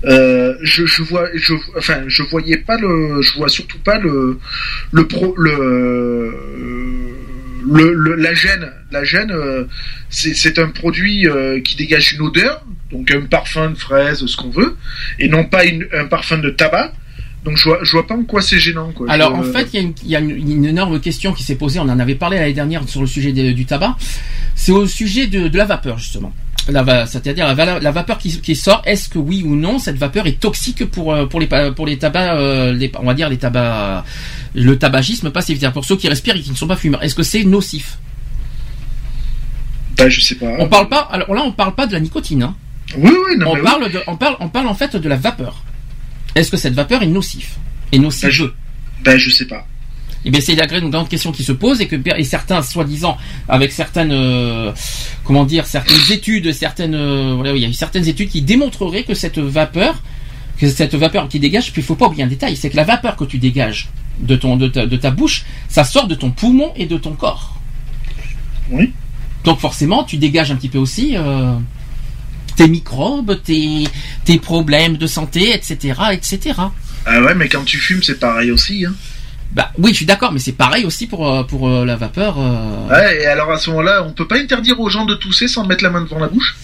Euh, 0.04 0.54
je, 0.62 0.86
je 0.86 1.02
vois, 1.02 1.28
je, 1.34 1.54
enfin, 1.76 2.02
je 2.06 2.22
voyais 2.22 2.56
pas 2.56 2.78
le, 2.78 3.20
je 3.20 3.34
vois 3.34 3.48
surtout 3.48 3.78
pas 3.78 3.98
le, 3.98 4.38
le 4.92 5.06
pro, 5.06 5.34
le, 5.36 6.34
le, 7.70 8.14
la 8.14 8.34
gêne. 8.34 8.72
La 8.90 9.04
gêne, 9.04 9.30
euh, 9.30 9.64
c'est, 10.08 10.58
un 10.58 10.68
produit 10.68 11.28
euh, 11.28 11.60
qui 11.60 11.76
dégage 11.76 12.12
une 12.12 12.22
odeur, 12.22 12.64
donc 12.90 13.10
un 13.12 13.20
parfum 13.22 13.70
de 13.70 13.78
fraise, 13.78 14.24
ce 14.24 14.36
qu'on 14.36 14.50
veut, 14.50 14.76
et 15.18 15.28
non 15.28 15.44
pas 15.44 15.62
un 15.92 16.06
parfum 16.06 16.38
de 16.38 16.50
tabac. 16.50 16.92
Donc 17.44 17.56
je 17.56 17.68
vois, 17.70 17.78
je 17.82 17.92
vois 17.92 18.06
pas 18.06 18.14
en 18.14 18.24
quoi 18.24 18.42
c'est 18.42 18.58
gênant. 18.58 18.92
Quoi. 18.92 19.10
Alors 19.10 19.34
Je- 19.42 19.48
en 19.48 19.52
fait, 19.52 19.68
il 19.72 19.74
y 19.74 19.78
a, 19.78 19.80
une, 19.82 19.92
il 20.04 20.10
y 20.10 20.16
a 20.16 20.20
une- 20.20 20.50
une 20.52 20.64
énorme 20.66 21.00
question 21.00 21.32
qui 21.32 21.42
s'est 21.42 21.54
posée. 21.54 21.78
On 21.80 21.84
en 21.88 21.98
avait 21.98 22.14
parlé 22.14 22.36
l'année 22.38 22.52
dernière 22.52 22.86
sur 22.88 23.00
le 23.00 23.06
sujet 23.06 23.32
du 23.32 23.64
tabac. 23.64 23.96
C'est 24.54 24.72
au 24.72 24.86
sujet 24.86 25.26
de, 25.26 25.48
de 25.48 25.56
la 25.56 25.64
vapeur 25.64 25.96
justement. 25.98 26.32
La, 26.68 27.06
c'est-à-dire 27.06 27.46
la, 27.46 27.54
va- 27.54 27.80
la 27.80 27.90
vapeur 27.90 28.18
qui, 28.18 28.38
qui 28.42 28.54
sort. 28.54 28.82
Est-ce 28.84 29.08
que 29.08 29.18
oui 29.18 29.42
ou 29.44 29.56
non 29.56 29.78
cette 29.78 29.96
vapeur 29.96 30.26
est 30.26 30.38
toxique 30.38 30.84
pour 30.90 31.14
euh, 31.14 31.24
pour 31.24 31.40
les 31.40 31.46
pa- 31.46 31.72
pour 31.72 31.86
les 31.86 31.96
tabacs, 31.96 32.36
euh, 32.38 32.72
les, 32.74 32.92
on 33.00 33.06
va 33.06 33.14
dire 33.14 33.30
les 33.30 33.38
tabacs, 33.38 34.04
le 34.54 34.76
tabagisme 34.78 35.30
passif, 35.30 35.58
c'est-à-dire 35.58 35.72
pour 35.72 35.86
ceux 35.86 35.96
qui 35.96 36.08
respirent 36.08 36.36
et 36.36 36.40
qui 36.42 36.50
ne 36.50 36.54
sont 36.56 36.66
pas 36.68 36.76
fumeurs. 36.76 37.02
Est-ce 37.02 37.14
que 37.14 37.22
c'est 37.22 37.42
nocif? 37.44 37.96
Bah, 39.96 40.08
je 40.10 40.20
sais 40.20 40.34
pas. 40.34 40.46
On 40.58 40.68
parle 40.68 40.88
pas. 40.90 41.08
Alors 41.10 41.34
là, 41.34 41.42
on 41.42 41.52
parle 41.52 41.74
pas 41.74 41.86
de 41.86 41.92
la 41.94 42.00
nicotine. 42.00 42.42
hein. 42.42 42.54
Oui, 42.96 43.10
oui, 43.10 43.36
non, 43.38 43.48
on 43.50 43.54
mais 43.54 43.60
oui. 43.60 43.66
parle 43.66 43.90
de, 43.90 44.00
on 44.06 44.16
parle, 44.16 44.36
on 44.40 44.48
parle 44.48 44.66
en 44.68 44.74
fait 44.74 44.94
de 44.96 45.08
la 45.08 45.16
vapeur. 45.16 45.62
Est-ce 46.34 46.50
que 46.50 46.56
cette 46.56 46.74
vapeur 46.74 47.02
est 47.02 47.06
nocif 47.06 47.56
Et 47.92 47.98
nocif 47.98 48.22
Bah, 48.24 48.30
je- 48.30 48.44
Ben, 49.04 49.16
je 49.18 49.30
sais 49.30 49.46
pas. 49.46 49.66
Eh 50.24 50.30
bien, 50.30 50.40
c'est 50.42 50.54
la 50.54 50.66
grande 50.66 50.90
grande 50.90 51.08
question 51.08 51.32
qui 51.32 51.42
se 51.42 51.52
pose 51.52 51.80
et 51.80 51.86
que 51.88 51.96
et 52.18 52.24
certains, 52.24 52.60
soi-disant, 52.62 53.16
avec 53.48 53.72
certaines, 53.72 54.12
euh, 54.12 54.70
comment 55.24 55.44
dire, 55.44 55.64
certaines 55.66 56.12
études, 56.12 56.52
certaines, 56.52 56.94
euh, 56.94 57.32
voilà, 57.34 57.52
il 57.54 57.62
y 57.62 57.64
a 57.64 57.68
eu 57.68 57.72
certaines 57.72 58.06
études 58.06 58.28
qui 58.28 58.42
démontreraient 58.42 59.04
que 59.04 59.14
cette 59.14 59.38
vapeur, 59.38 60.02
que 60.58 60.68
cette 60.68 60.94
vapeur 60.94 61.26
qui 61.28 61.40
dégage, 61.40 61.72
puis 61.72 61.80
il 61.80 61.84
faut 61.84 61.94
pas 61.94 62.06
oublier 62.06 62.22
un 62.24 62.26
détail, 62.26 62.54
c'est 62.54 62.68
que 62.68 62.76
la 62.76 62.84
vapeur 62.84 63.16
que 63.16 63.24
tu 63.24 63.38
dégages 63.38 63.88
de 64.20 64.36
ton, 64.36 64.58
de 64.58 64.68
ta, 64.68 64.84
de 64.86 64.96
ta 64.98 65.10
bouche, 65.10 65.44
ça 65.70 65.84
sort 65.84 66.06
de 66.06 66.14
ton 66.14 66.30
poumon 66.30 66.70
et 66.76 66.84
de 66.84 66.98
ton 66.98 67.12
corps. 67.12 67.56
Oui. 68.70 68.92
Donc 69.44 69.58
forcément, 69.58 70.04
tu 70.04 70.18
dégages 70.18 70.50
un 70.50 70.56
petit 70.56 70.68
peu 70.68 70.76
aussi 70.78 71.16
euh, 71.16 71.54
tes 72.56 72.68
microbes, 72.68 73.40
tes, 73.42 73.84
tes 74.24 74.38
problèmes 74.38 74.96
de 74.96 75.06
santé, 75.06 75.54
etc., 75.54 75.94
etc. 76.12 76.54
Ah 77.06 77.20
ouais, 77.22 77.34
mais 77.34 77.48
quand 77.48 77.64
tu 77.64 77.78
fumes, 77.78 78.02
c'est 78.02 78.18
pareil 78.20 78.50
aussi. 78.50 78.84
Hein. 78.86 78.94
Bah 79.52 79.72
oui, 79.78 79.90
je 79.90 79.96
suis 79.96 80.06
d'accord, 80.06 80.32
mais 80.32 80.38
c'est 80.38 80.52
pareil 80.52 80.84
aussi 80.84 81.06
pour 81.06 81.28
euh, 81.28 81.42
pour 81.42 81.68
euh, 81.68 81.84
la 81.84 81.96
vapeur. 81.96 82.36
euh. 82.38 82.88
Ouais, 82.88 83.22
et 83.22 83.26
alors 83.26 83.50
à 83.50 83.58
ce 83.58 83.70
moment-là, 83.70 84.04
on 84.06 84.12
peut 84.12 84.28
pas 84.28 84.38
interdire 84.38 84.78
aux 84.78 84.88
gens 84.88 85.06
de 85.06 85.14
tousser 85.14 85.48
sans 85.48 85.66
mettre 85.66 85.82
la 85.82 85.90
main 85.90 86.02
devant 86.02 86.18
la 86.20 86.28
bouche? 86.28 86.56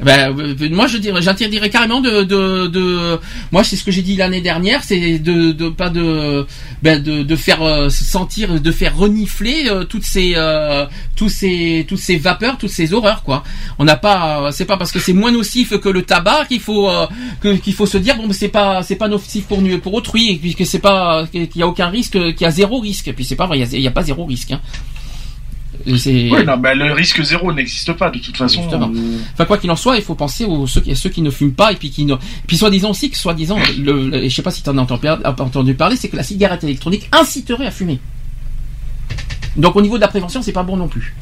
Ben, 0.00 0.36
euh, 0.38 0.68
moi, 0.70 0.86
je 0.86 0.98
dirais, 0.98 1.20
j'interdirais 1.20 1.70
carrément 1.70 2.00
de, 2.00 2.22
de, 2.22 2.68
de, 2.68 3.18
moi, 3.50 3.64
c'est 3.64 3.74
ce 3.76 3.82
que 3.82 3.90
j'ai 3.90 4.02
dit 4.02 4.14
l'année 4.14 4.40
dernière, 4.40 4.84
c'est 4.84 5.18
de, 5.18 5.50
de, 5.50 5.68
pas 5.68 5.90
de, 5.90 6.46
ben, 6.82 7.02
de, 7.02 7.22
de 7.24 7.36
faire 7.36 7.62
euh, 7.62 7.88
sentir, 7.88 8.60
de 8.60 8.70
faire 8.70 8.96
renifler 8.96 9.68
euh, 9.68 9.84
toutes 9.84 10.04
ces, 10.04 10.34
euh, 10.36 10.86
tous 11.16 11.28
ces, 11.28 11.84
toutes 11.88 11.98
ces 11.98 12.16
vapeurs, 12.16 12.58
toutes 12.58 12.70
ces 12.70 12.92
horreurs, 12.92 13.24
quoi. 13.24 13.42
On 13.78 13.84
n'a 13.84 13.96
pas, 13.96 14.50
c'est 14.52 14.66
pas 14.66 14.76
parce 14.76 14.92
que 14.92 15.00
c'est 15.00 15.12
moins 15.12 15.32
nocif 15.32 15.76
que 15.78 15.88
le 15.88 16.02
tabac 16.02 16.46
qu'il 16.46 16.60
faut, 16.60 16.88
euh, 16.88 17.06
qu'il 17.62 17.74
faut 17.74 17.86
se 17.86 17.98
dire, 17.98 18.16
bon, 18.16 18.28
mais 18.28 18.34
c'est 18.34 18.48
pas, 18.48 18.84
c'est 18.84 18.96
pas 18.96 19.08
nocif 19.08 19.46
pour 19.46 19.62
nu, 19.62 19.78
pour 19.78 19.94
autrui, 19.94 20.40
et 20.44 20.54
que 20.54 20.64
c'est 20.64 20.78
pas, 20.78 21.26
qu'il 21.26 21.48
y 21.56 21.62
a 21.62 21.66
aucun 21.66 21.88
risque, 21.88 22.12
qu'il 22.12 22.42
y 22.42 22.46
a 22.46 22.50
zéro 22.50 22.78
risque, 22.78 23.08
et 23.08 23.12
puis 23.12 23.24
c'est 23.24 23.36
pas 23.36 23.46
vrai, 23.46 23.58
il 23.58 23.80
y 23.80 23.82
y 23.82 23.88
a 23.88 23.90
pas 23.90 24.04
zéro 24.04 24.24
risque, 24.24 24.52
hein. 24.52 24.60
Oui, 25.86 26.28
non, 26.46 26.56
mais 26.58 26.74
le 26.74 26.92
risque 26.92 27.22
zéro 27.22 27.52
n'existe 27.52 27.92
pas 27.92 28.10
de 28.10 28.18
toute 28.18 28.36
façon. 28.36 28.68
Euh, 28.72 29.18
Enfin, 29.32 29.44
quoi 29.44 29.58
qu'il 29.58 29.70
en 29.70 29.76
soit, 29.76 29.96
il 29.96 30.02
faut 30.02 30.14
penser 30.14 30.44
aux 30.44 30.66
ceux 30.66 30.80
qui, 30.80 30.94
ceux 30.96 31.08
qui 31.10 31.22
ne 31.22 31.30
fument 31.30 31.52
pas 31.54 31.72
et 31.72 31.76
puis 31.76 31.90
qui 31.90 32.04
ne, 32.04 32.16
puis 32.46 32.56
soi-disant 32.56 32.90
aussi 32.90 33.10
que 33.10 33.16
soi-disant, 33.16 33.58
le, 33.78 34.08
le- 34.10 34.28
je 34.28 34.34
sais 34.34 34.42
pas 34.42 34.50
si 34.50 34.62
tu 34.62 34.68
en 34.70 34.76
as 34.78 34.82
entendu, 34.82 35.02
par- 35.02 35.40
entendu 35.40 35.74
parler, 35.74 35.96
c'est 35.96 36.08
que 36.08 36.16
la 36.16 36.22
cigarette 36.22 36.64
électronique 36.64 37.08
inciterait 37.12 37.66
à 37.66 37.70
fumer. 37.70 37.98
Donc 39.56 39.76
au 39.76 39.82
niveau 39.82 39.96
de 39.96 40.02
la 40.02 40.08
prévention, 40.08 40.42
c'est 40.42 40.52
pas 40.52 40.62
bon 40.62 40.76
non 40.76 40.88
plus. 40.88 41.14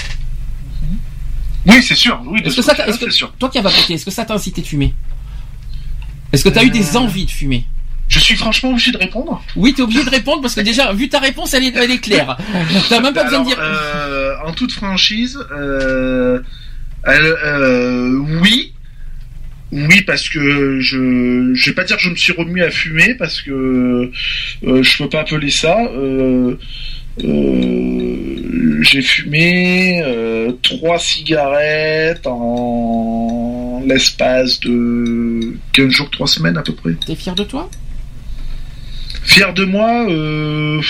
Oui, 1.67 1.83
c'est 1.83 1.95
sûr. 1.97 2.21
Oui, 2.27 2.41
de 2.43 2.47
Est-ce 2.47 2.57
que 2.57 2.63
ce 2.63 2.67
ça, 2.69 2.75
t'a- 2.75 2.85
côté-là, 2.85 2.95
est-ce 2.97 3.05
que 3.05 3.11
c'est 3.11 3.17
sûr. 3.17 3.33
toi 3.39 3.49
qui 3.49 3.59
as 3.59 3.63
vapoté, 3.63 3.95
est-ce 3.95 4.05
que 4.05 4.11
ça 4.11 4.25
t'a 4.25 4.35
incité 4.35 4.63
de 4.63 4.67
fumer? 4.67 4.95
Est-ce 6.33 6.45
que 6.45 6.49
tu 6.49 6.59
as 6.59 6.65
eu 6.65 6.71
des 6.71 6.97
Euh. 6.97 7.01
envies 7.01 7.27
de 7.27 7.31
fumer? 7.31 7.67
Je 8.09 8.19
suis 8.21 8.37
franchement 8.37 8.71
obligé 8.71 8.93
de 8.93 8.99
répondre. 8.99 9.43
Oui, 9.57 9.75
t'es 9.75 9.83
obligé 9.83 10.05
de 10.05 10.11
répondre 10.11 10.41
parce 10.41 10.55
que 10.55 10.61
déjà, 10.61 10.93
vu 10.93 11.09
ta 11.09 11.19
réponse, 11.19 11.55
elle 11.55 11.65
est, 11.65 11.75
elle 11.77 11.91
est 11.91 11.99
claire. 11.99 12.37
T'as 12.89 13.01
même 13.01 13.13
pas 13.13 13.25
besoin 13.25 13.41
de 13.41 13.47
dire. 13.47 13.59
euh, 13.61 14.35
en 14.45 14.53
toute 14.53 14.73
franchise, 14.73 15.39
euh, 15.53 16.41
euh, 17.09 18.19
oui. 18.43 18.73
Oui, 19.73 20.03
parce 20.03 20.29
que 20.29 20.79
je 20.81 21.51
je 21.53 21.67
vais 21.71 21.75
pas 21.75 21.83
dire 21.83 21.97
que 21.97 22.03
je 22.03 22.11
me 22.11 22.15
suis 22.15 22.33
remis 22.33 22.63
à 22.63 22.71
fumer 22.71 23.15
parce 23.15 23.43
que 23.43 24.11
je 24.63 24.99
peux 24.99 25.09
pas 25.09 25.21
appeler 25.23 25.51
ça. 25.51 25.77
J'ai 28.83 29.03
fumé 29.03 30.03
trois 30.63 30.99
cigarettes 31.01 32.27
en 32.27 33.83
l'espace 33.87 34.61
de 34.61 35.55
15 35.73 35.91
jours, 35.91 36.11
3 36.11 36.27
semaines 36.29 36.57
à 36.57 36.63
peu 36.63 36.73
près. 36.75 36.93
T'es 37.05 37.15
fier 37.17 37.35
de 37.35 37.45
toi? 37.45 37.69
Fier 39.27 39.53
de 39.53 39.65
moi, 39.65 40.07
euh, 40.09 40.81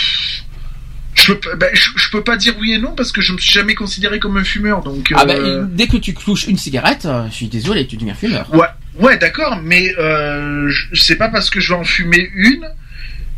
je, 1.15 1.33
peux, 1.33 1.57
ben, 1.57 1.71
je, 1.73 1.91
je 1.97 2.11
peux 2.11 2.23
pas 2.23 2.37
dire 2.37 2.55
oui 2.61 2.73
et 2.75 2.79
non 2.79 2.93
parce 2.95 3.11
que 3.13 3.21
je 3.21 3.33
me 3.33 3.39
suis 3.39 3.51
jamais 3.53 3.75
considéré 3.75 4.19
comme 4.19 4.37
un 4.37 4.45
fumeur. 4.45 4.83
Donc, 4.83 5.13
Ah 5.17 5.23
euh, 5.29 5.63
ben, 5.63 5.69
dès 5.73 5.87
que 5.89 5.97
tu 5.97 6.15
touches 6.15 6.47
une 6.47 6.59
cigarette, 6.59 7.07
euh, 7.07 7.27
je 7.31 7.35
suis 7.35 7.49
désolé, 7.49 7.87
tu 7.87 7.97
deviens 7.97 8.15
fumeur. 8.15 8.49
ouais, 8.55 8.67
ouais, 9.01 9.17
d'accord, 9.19 9.59
mais 9.63 9.93
euh, 9.99 10.71
c'est 10.93 11.17
pas 11.17 11.29
parce 11.29 11.51
que 11.51 11.61
je 11.61 11.71
vais 11.73 11.79
en 11.81 11.85
fumer 11.85 12.29
une 12.35 12.67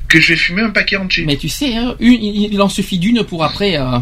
que 0.08 0.20
je 0.20 0.28
vais 0.28 0.36
fumer 0.36 0.62
un 0.62 0.70
paquet 0.70 0.96
entier. 0.96 1.24
Mais 1.26 1.36
tu 1.36 1.48
sais, 1.48 1.76
hein, 1.76 1.94
une, 2.00 2.14
il 2.22 2.60
en 2.60 2.68
suffit 2.68 2.98
d'une 2.98 3.22
pour 3.24 3.44
après. 3.44 3.76
euh, 3.78 3.98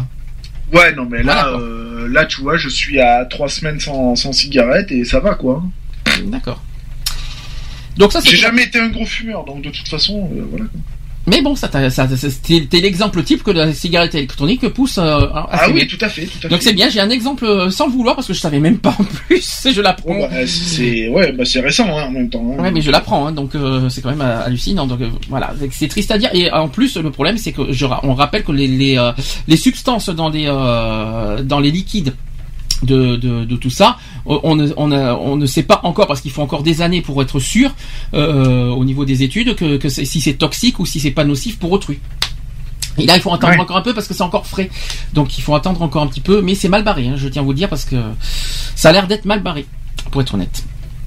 Ouais, 0.73 0.93
non, 0.95 1.05
mais 1.09 1.21
là, 1.23 1.43
Voilà, 1.43 1.57
quoi. 1.57 1.61
euh, 1.61 2.07
là, 2.09 2.25
tu 2.25 2.41
vois, 2.41 2.57
je 2.57 2.67
suis 2.69 2.99
à 2.99 3.23
trois 3.25 3.47
semaines 3.49 3.79
sans, 3.79 4.15
sans 4.15 4.33
cigarette 4.33 4.91
et 4.91 5.05
ça 5.05 5.19
va 5.19 5.35
quoi. 5.35 5.63
D'accord. 6.25 6.61
Donc 7.97 8.11
ça. 8.11 8.19
J'ai 8.23 8.37
jamais 8.37 8.63
été 8.63 8.79
un 8.79 8.89
gros 8.89 9.05
fumeur, 9.05 9.43
donc 9.45 9.61
de 9.61 9.69
toute 9.69 9.87
façon, 9.87 10.29
euh, 10.35 10.43
voilà. 10.49 10.65
Mais 11.29 11.41
bon, 11.41 11.57
ça, 11.57 11.67
t'es 11.67 12.79
l'exemple 12.79 13.21
type 13.21 13.43
que 13.43 13.51
la 13.51 13.73
cigarette 13.73 14.15
électronique 14.15 14.65
pousse 14.69 14.97
euh, 14.97 15.27
Ah 15.33 15.67
oui, 15.73 15.85
tout 15.85 15.97
à 15.99 16.07
fait, 16.07 16.25
tout 16.25 16.47
à 16.47 16.49
Donc 16.49 16.61
c'est 16.61 16.71
bien, 16.71 16.87
j'ai 16.87 17.01
un 17.01 17.09
exemple 17.09 17.43
euh, 17.43 17.69
sans 17.69 17.87
le 17.87 17.91
vouloir 17.91 18.15
parce 18.15 18.27
que 18.27 18.33
je 18.33 18.39
savais 18.39 18.61
même 18.61 18.77
pas 18.77 18.95
en 18.97 19.03
plus, 19.03 19.67
je 19.75 19.81
l'apprends. 19.81 20.17
Bah, 20.17 20.29
c'est 20.47 21.09
ouais, 21.09 21.33
bah, 21.33 21.43
c'est 21.43 21.59
récent 21.59 21.83
hein, 21.97 22.05
en 22.05 22.11
même 22.11 22.29
temps. 22.29 22.55
hein. 22.57 22.63
Ouais, 22.63 22.71
mais 22.71 22.79
je 22.79 22.91
l'apprends, 22.91 23.27
hein, 23.27 23.33
donc 23.33 23.55
euh, 23.55 23.89
c'est 23.89 24.01
quand 24.01 24.11
même 24.11 24.21
hallucinant. 24.21 24.87
Donc 24.87 25.01
euh, 25.01 25.09
voilà, 25.27 25.53
C'est- 25.71 25.89
triste 25.89 26.11
à 26.11 26.17
dire. 26.17 26.29
Et 26.33 26.49
en 26.49 26.69
plus, 26.69 26.95
le 26.95 27.11
problème, 27.11 27.37
c'est 27.37 27.51
que 27.51 27.73
je, 27.73 27.85
on 28.03 28.13
rappelle 28.13 28.43
que 28.45 28.53
les 28.53 28.67
les, 28.67 29.11
les 29.49 29.57
substances 29.57 30.07
dans 30.07 30.29
les 30.29 30.45
dans 30.45 31.59
les 31.59 31.71
liquides 31.71 32.13
de, 32.83 33.15
de, 33.15 33.43
de 33.45 33.55
tout 33.55 33.69
ça, 33.69 33.97
on 34.25 34.39
on 34.43 34.55
ne, 34.55 34.69
on, 34.77 34.91
a- 34.91 35.15
on 35.15 35.35
ne 35.35 35.45
sait 35.45 35.63
pas 35.63 35.79
encore 35.83 36.07
parce 36.07 36.21
qu'il 36.21 36.31
faut 36.31 36.41
encore 36.41 36.63
des 36.63 36.81
années 36.81 37.01
pour 37.01 37.21
être 37.21 37.39
sûr 37.39 37.73
euh, 38.13 38.69
au 38.69 38.85
niveau 38.85 39.03
des 39.05 39.23
études 39.23 39.55
que, 39.55 39.89
si 39.89 40.21
c'est 40.21 40.33
toxique 40.35 40.79
ou 40.79 40.85
si 40.85 40.99
c'est 40.99 41.11
pas 41.11 41.23
nocif 41.23 41.57
pour 41.59 41.71
autrui. 41.71 41.99
Et 42.99 43.05
là, 43.05 43.15
il 43.15 43.21
faut 43.21 43.31
attendre 43.33 43.53
Ouais. 43.53 43.59
encore 43.59 43.77
un 43.77 43.81
peu 43.81 43.93
parce 43.93 44.07
que 44.07 44.13
c'est 44.15 44.23
encore 44.23 44.47
frais. 44.47 44.69
Donc, 45.13 45.37
il 45.37 45.41
faut 45.43 45.53
attendre 45.53 45.81
encore 45.83 46.01
un 46.01 46.07
petit 46.07 46.19
peu. 46.21 46.41
Mais 46.41 46.55
c'est 46.55 46.67
mal 46.69 46.83
barré, 46.83 47.07
hein, 47.07 47.13
je 47.15 47.27
tiens 47.27 47.43
à 47.43 47.45
vous 47.45 47.51
le 47.51 47.57
dire, 47.57 47.69
parce 47.69 47.85
que 47.85 47.95
ça 48.75 48.89
a 48.89 48.91
l'air 48.91 49.05
d'être 49.07 49.25
mal 49.25 49.41
barré, 49.43 49.65
pour 50.11 50.21
être 50.21 50.33
honnête. 50.33 50.63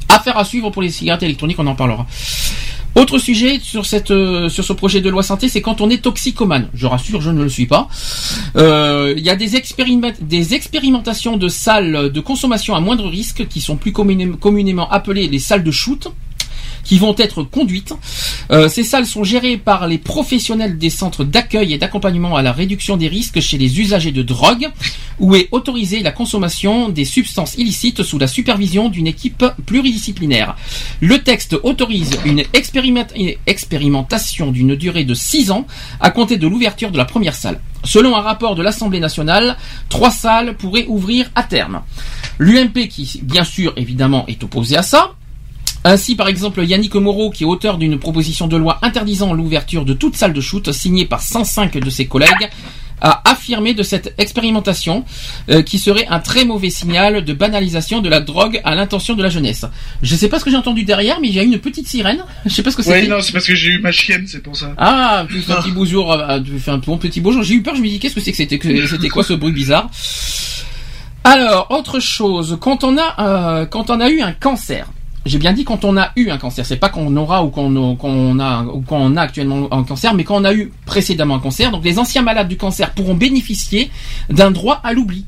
Affaire 0.09 0.37
à 0.39 0.45
suivre 0.45 0.71
pour 0.71 0.83
les 0.83 0.91
cigarettes 0.91 1.23
électroniques, 1.25 1.59
on 1.59 1.67
en 1.67 1.75
parlera. 1.75 2.07
Autre 2.97 3.19
sujet 3.19 3.61
euh, 4.11 4.49
sur 4.49 4.65
ce 4.65 4.73
projet 4.73 5.01
de 5.01 5.09
loi 5.09 5.23
santé, 5.23 5.49
c'est 5.49 5.63
quand 5.63 5.81
on 5.81 5.89
est 5.91 6.03
toxicomane. 6.03 6.69
Je 6.75 6.87
rassure, 6.87 7.21
je 7.21 7.31
ne 7.31 7.43
le 7.43 7.49
suis 7.49 7.67
pas. 7.67 7.89
Euh, 8.57 9.15
Il 9.17 9.23
y 9.23 9.31
a 9.31 9.37
des, 9.37 9.55
expériment- 9.57 10.13
des 10.21 10.55
expérimentations 10.55 11.37
de 11.37 11.49
salles 11.49 12.11
de 12.13 12.21
consommation 12.21 12.75
à 12.75 12.81
moindre 12.81 13.07
risque 13.09 13.47
qui 13.49 13.61
sont 13.61 13.77
plus 13.77 13.93
communément 13.93 14.91
appelées 14.91 15.29
les 15.29 15.39
salles 15.39 15.63
de 15.65 15.71
shoot 15.71 16.09
qui 16.85 16.99
vont 16.99 17.15
être 17.19 17.43
conduites. 17.43 17.93
Euh, 18.51 18.69
ces 18.69 18.83
salles 18.85 19.07
sont 19.07 19.25
gérées 19.25 19.57
par 19.57 19.87
les 19.87 19.99
professionnels 19.99 20.79
des 20.79 20.91
centres 20.91 21.25
d'accueil 21.25 21.73
et 21.75 21.79
d'accompagnement 21.79 22.37
à 22.37 22.43
la 22.43 22.53
réduction 22.53 22.97
des 22.97 23.09
risques 23.09 23.41
chez 23.41 23.59
les 23.59 23.81
usagers 23.81 24.13
de 24.13 24.23
drogue, 24.23 24.69
où 25.19 25.35
est 25.35 25.49
autorisée 25.53 26.03
la 26.03 26.13
consommation 26.13 26.89
des 26.89 27.05
substances 27.05 27.55
illicites 27.57 28.03
sous 28.03 28.19
la 28.19 28.27
supervision 28.27 28.89
d'une 28.89 29.07
équipe 29.07 29.45
pluridisciplinaire. 29.67 30.57
Le 31.01 31.19
texte 31.23 31.57
autorise 31.63 32.11
une, 32.25 32.43
expériment- 32.55 33.07
une 33.17 33.35
expérimentation 33.47 34.51
d'une 34.51 34.75
durée 34.77 35.05
de 35.05 35.15
6 35.15 35.51
ans 35.51 35.67
à 36.01 36.11
compter 36.11 36.37
de 36.37 36.47
l'ouverture 36.49 36.91
de 36.91 36.99
la 36.99 37.05
première 37.05 37.35
salle. 37.35 37.61
Selon 37.85 38.15
un 38.17 38.21
rapport 38.21 38.55
de 38.55 38.63
l'Assemblée 38.63 39.01
nationale, 39.01 39.57
trois 39.89 40.11
salles 40.11 40.57
pourraient 40.57 40.87
ouvrir 40.87 41.31
à 41.35 41.43
terme. 41.43 41.83
L'UMP 42.39 42.89
qui, 42.89 43.21
bien 43.23 43.45
sûr, 43.45 43.73
évidemment, 43.77 44.25
est 44.27 44.43
opposé 44.45 44.77
à 44.77 44.83
ça, 44.83 45.13
ainsi, 45.85 46.15
par 46.15 46.29
exemple, 46.29 46.63
Yannick 46.65 46.95
Moreau, 46.95 47.31
qui 47.31 47.45
est 47.45 47.47
auteur 47.47 47.79
d'une 47.79 47.99
proposition 47.99 48.47
de 48.47 48.57
loi 48.57 48.79
interdisant 48.83 49.33
l'ouverture 49.33 49.85
de 49.85 49.95
toute 49.95 50.17
salle 50.17 50.33
de 50.33 50.41
shoot, 50.41 50.71
signée 50.73 51.07
par 51.07 51.23
105 51.23 51.79
de 51.79 51.91
ses 51.91 52.07
collègues, 52.07 52.51
a 53.01 53.23
affirmé 53.31 53.75
de 53.75 53.83
cette 53.83 54.15
expérimentation 54.19 55.05
euh, 55.49 55.63
qui 55.63 55.79
serait 55.79 56.07
un 56.09 56.21
très 56.21 56.45
mauvais 56.45 56.71
signal 56.71 57.25
de 57.25 57.33
banalisation 57.33 58.01
de 58.01 58.09
la 58.09 58.21
drogue 58.21 58.61
à 58.65 58.75
l'intention 58.75 59.15
de 59.15 59.23
la 59.23 59.31
jeunesse. 59.31 59.65
Je 60.03 60.15
sais 60.15 60.29
pas 60.29 60.39
ce 60.39 60.45
que 60.45 60.51
j'ai 60.51 60.57
entendu 60.57 60.85
derrière, 60.85 61.19
mais 61.21 61.29
il 61.29 61.35
y 61.35 61.39
a 61.39 61.43
une 61.43 61.59
petite 61.59 61.89
sirène. 61.89 62.23
Je 62.45 62.51
sais 62.51 62.63
pas 62.63 62.71
ce 62.71 62.77
que 62.77 62.83
c'était. 62.83 63.07
non, 63.07 63.21
c'est 63.21 63.33
parce 63.33 63.47
que 63.47 63.55
j'ai 63.55 63.71
eu 63.71 63.79
ma 63.79 63.93
chienne, 63.93 64.27
c'est 64.27 64.43
pour 64.43 64.57
ça. 64.57 64.75
Ah, 64.77 65.25
tu 65.31 65.41
fais 65.41 65.53
un 65.53 65.57
petit 65.63 65.73
bonjour, 65.73 66.13
euh, 66.13 66.41
tu 66.41 66.59
fais 66.59 66.71
un 66.71 66.79
bon 66.79 66.99
petit 66.99 67.21
bonjour. 67.21 67.43
J'ai 67.43 67.55
eu 67.55 67.63
peur, 67.63 67.75
je 67.75 67.81
me 67.81 67.89
dis 67.89 67.99
qu'est-ce 67.99 68.15
que 68.15 68.21
c'est 68.21 68.33
que 68.33 68.37
c'était, 68.37 68.59
que 68.59 68.87
c'était 68.87 69.09
quoi 69.09 69.25
ce 69.25 69.33
bruit 69.33 69.53
bizarre? 69.53 69.91
Alors, 71.25 71.71
autre 71.71 72.01
chose, 72.01 72.57
quand 72.61 72.83
on 72.83 72.97
a, 72.97 73.15
euh, 73.19 73.67
quand 73.67 73.91
on 73.91 74.01
a 74.01 74.09
eu 74.09 74.23
un 74.23 74.33
cancer, 74.33 74.87
j'ai 75.27 75.39
bien 75.39 75.53
dit 75.53 75.65
quand 75.65 75.85
on 75.85 75.97
a 75.97 76.13
eu 76.17 76.31
un 76.31 76.39
cancer, 76.39 76.65
c'est 76.65 76.77
pas 76.77 76.89
qu'on 76.89 77.15
aura 77.17 77.45
ou 77.45 77.51
qu'on 77.51 77.97
qu'on 77.97 78.39
a 78.39 78.65
ou 78.65 78.81
qu'on 78.81 79.17
a 79.17 79.23
actuellement 79.23 79.69
un 79.73 79.85
cancer, 79.85 80.15
mais 80.15 80.25
quand 80.25 80.41
on 80.41 80.45
a 80.45 80.55
eu 80.55 80.73
précédemment 80.87 81.37
un 81.37 81.41
cancer. 81.41 81.71
Donc, 81.71 81.85
les 81.85 81.99
anciens 81.99 82.23
malades 82.23 82.49
du 82.49 82.57
cancer 82.57 82.91
pourront 82.93 83.15
bénéficier 83.15 83.91
d'un 84.31 84.51
droit 84.51 84.81
à 84.83 84.93
l'oubli. 84.93 85.27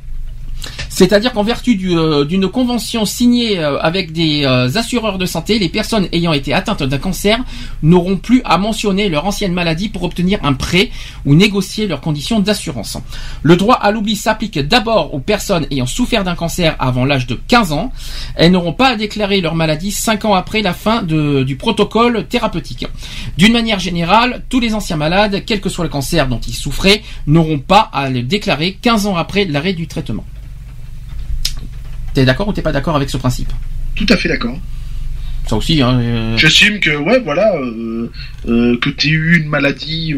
C'est-à-dire 0.95 1.33
qu'en 1.33 1.43
vertu 1.43 1.81
euh, 1.85 2.27
d'une 2.27 2.49
convention 2.49 3.07
signée 3.07 3.59
euh, 3.59 3.79
avec 3.79 4.13
des 4.13 4.45
euh, 4.45 4.69
assureurs 4.77 5.17
de 5.17 5.25
santé, 5.25 5.59
les 5.59 5.71
personnes 5.71 6.07
ayant 6.13 6.35
été 6.35 6.53
atteintes 6.53 6.83
d'un 6.83 6.99
cancer 6.99 7.39
n'auront 7.83 8.19
plus 8.19 8.43
à 8.45 8.59
mentionner 8.59 9.09
leur 9.09 9.25
ancienne 9.25 9.55
maladie 9.55 9.89
pour 9.89 10.03
obtenir 10.03 10.39
un 10.43 10.53
prêt 10.53 10.91
ou 11.25 11.35
négocier 11.35 11.87
leurs 11.87 12.03
conditions 12.03 12.41
d'assurance. 12.41 12.99
Le 13.43 13.57
droit 13.57 13.77
à 13.77 13.91
l'oubli 13.91 14.17
s'applique 14.17 14.59
d'abord 14.59 15.15
aux 15.15 15.19
personnes 15.19 15.67
ayant 15.71 15.87
souffert 15.87 16.25
d'un 16.25 16.35
cancer 16.35 16.77
avant 16.79 17.07
l'âge 17.07 17.27
de 17.27 17.41
15 17.49 17.73
ans. 17.73 17.91
Elles 18.35 18.53
n'auront 18.53 18.75
pas 18.75 18.89
à 18.89 18.97
déclarer 18.97 19.41
leur 19.41 19.55
maladie 19.55 19.93
5 19.93 20.27
ans 20.27 20.35
après 20.35 20.61
la 20.61 20.75
fin 20.75 21.03
du 21.03 21.57
protocole 21.57 22.27
thérapeutique. 22.29 22.87
D'une 23.39 23.55
manière 23.55 23.79
générale, 23.79 24.45
tous 24.51 24.61
les 24.61 24.75
anciens 24.75 24.97
malades, 24.97 25.43
quel 25.47 25.63
que 25.63 25.71
soit 25.71 25.85
le 25.85 25.91
cancer 25.91 26.29
dont 26.29 26.41
ils 26.41 26.55
souffraient, 26.55 27.03
n'auront 27.27 27.61
pas 27.61 27.89
à 27.95 28.11
le 28.11 28.23
déclarer 28.23 28.77
15 28.83 29.07
ans 29.07 29.17
après 29.17 29.47
l'arrêt 29.47 29.73
du 29.73 29.87
traitement. 29.87 30.25
T'es 32.15 32.25
d'accord 32.25 32.49
ou 32.49 32.53
t'es 32.53 32.63
pas 32.63 32.73
d'accord 32.73 32.97
avec 32.97 33.11
ce 33.11 33.17
principe? 33.17 33.51
Tout 33.95 34.07
à 34.09 34.17
fait 34.17 34.29
d'accord. 34.29 34.59
Ça 35.47 35.57
aussi, 35.57 35.83
hein. 35.83 35.99
euh, 36.01 36.37
J'estime 36.37 36.79
que, 36.79 36.97
ouais, 36.97 37.21
voilà, 37.21 37.57
euh, 37.57 38.11
euh, 38.49 38.79
que 38.79 38.91
tu 38.91 39.09
eu 39.09 39.43
une 39.43 39.49
maladie 39.49 40.15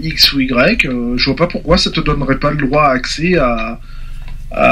X 0.00 0.32
ou 0.34 0.40
Y, 0.40 0.88
je 1.16 1.24
vois 1.24 1.36
pas 1.36 1.46
pourquoi 1.48 1.78
ça 1.78 1.90
te 1.90 2.00
donnerait 2.00 2.38
pas 2.38 2.52
le 2.52 2.58
droit 2.58 2.84
à 2.84 2.90
accès 2.90 3.36
à, 3.36 3.80
à, 4.52 4.66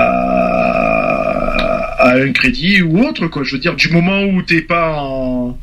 à 1.98 2.14
un 2.20 2.32
crédit 2.32 2.82
ou 2.82 3.04
autre, 3.04 3.26
quoi. 3.26 3.42
Je 3.42 3.52
veux 3.52 3.58
dire, 3.60 3.74
du 3.74 3.90
moment 3.90 4.22
où 4.22 4.42
t'es 4.42 4.62
pas 4.62 4.92
en. 4.96 5.58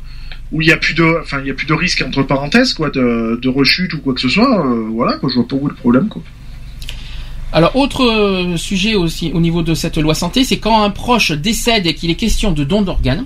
où 0.52 0.60
il 0.62 0.68
y 0.68 0.72
a 0.72 0.76
plus 0.76 0.94
de. 0.94 1.20
Enfin, 1.22 1.40
il 1.44 1.50
a 1.50 1.54
plus 1.54 1.66
de 1.66 1.74
risque, 1.74 2.02
entre 2.06 2.22
parenthèses, 2.22 2.74
quoi, 2.74 2.90
de, 2.90 3.38
de 3.40 3.48
rechute 3.48 3.94
ou 3.94 3.98
quoi 4.00 4.14
que 4.14 4.20
ce 4.20 4.28
soit, 4.28 4.62
voilà, 4.92 5.14
quoi, 5.14 5.30
je 5.30 5.36
vois 5.36 5.48
pas 5.48 5.56
où 5.56 5.66
est 5.66 5.70
le 5.70 5.74
problème, 5.76 6.08
quoi. 6.08 6.22
Alors, 7.52 7.76
autre 7.76 8.04
euh, 8.04 8.56
sujet 8.56 8.94
aussi 8.94 9.32
au 9.32 9.40
niveau 9.40 9.62
de 9.62 9.74
cette 9.74 9.96
loi 9.96 10.14
santé, 10.14 10.44
c'est 10.44 10.58
quand 10.58 10.82
un 10.82 10.90
proche 10.90 11.32
décède 11.32 11.86
et 11.86 11.94
qu'il 11.94 12.10
est 12.10 12.14
question 12.14 12.52
de 12.52 12.62
don 12.62 12.82
d'organes. 12.82 13.24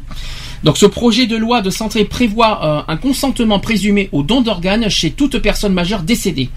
Donc, 0.65 0.79
ce 0.79 0.87
projet 0.87 1.27
de 1.27 1.37
loi 1.37 1.61
de 1.61 1.71
santé 1.71 2.05
prévoit 2.05 2.65
euh, 2.65 2.83
un 2.87 2.97
consentement 2.97 3.59
présumé 3.59 4.09
au 4.13 4.23
don 4.23 4.43
d'organes 4.43 4.89
chez 4.89 5.11
toute 5.11 5.39
personne 5.39 5.73
majeure 5.73 6.03
décédée. 6.03 6.51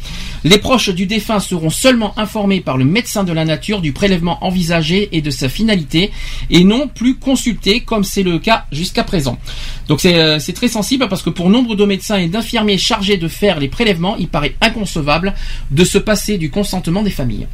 Les 0.43 0.59
proches 0.59 0.89
du 0.89 1.07
défunt 1.07 1.39
seront 1.39 1.71
seulement 1.71 2.13
informés 2.17 2.61
par 2.61 2.77
le 2.77 2.85
médecin 2.85 3.23
de 3.23 3.33
la 3.33 3.45
nature 3.45 3.81
du 3.81 3.93
prélèvement 3.93 4.43
envisagé 4.45 5.09
et 5.11 5.21
de 5.21 5.31
sa 5.31 5.49
finalité, 5.49 6.11
et 6.51 6.63
non 6.63 6.87
plus 6.87 7.15
consultés 7.15 7.79
comme 7.79 8.03
c'est 8.03 8.21
le 8.21 8.37
cas 8.37 8.65
jusqu'à 8.71 9.03
présent. 9.03 9.39
Donc, 9.87 10.01
c'est 10.01 10.19
euh, 10.19 10.39
très 10.53 10.67
sensible 10.67 11.07
parce 11.09 11.23
que 11.23 11.31
pour 11.31 11.49
nombre 11.49 11.75
de 11.75 11.85
médecins 11.85 12.17
et 12.17 12.27
d'infirmiers 12.27 12.77
chargés 12.77 13.17
de 13.17 13.27
faire 13.27 13.59
les 13.59 13.69
prélèvements, 13.69 14.17
il 14.17 14.27
paraît 14.27 14.55
inconcevable 14.61 15.33
de 15.71 15.83
se 15.83 15.97
passer 15.97 16.37
du 16.37 16.51
consentement 16.51 17.01
des 17.01 17.09
familles. 17.09 17.47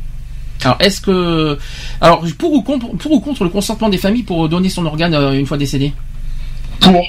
Alors, 0.63 0.77
est-ce 0.79 1.01
que, 1.01 1.57
alors 2.01 2.23
pour 2.37 2.53
ou 2.53 2.61
contre, 2.61 2.87
pour 2.97 3.13
ou 3.13 3.19
contre 3.19 3.43
le 3.45 3.49
consentement 3.49 3.89
des 3.89 3.97
familles 3.97 4.23
pour 4.23 4.47
donner 4.49 4.69
son 4.69 4.85
organe 4.85 5.13
euh, 5.13 5.31
une 5.31 5.45
fois 5.45 5.57
décédé? 5.57 5.93
Pour. 6.81 7.05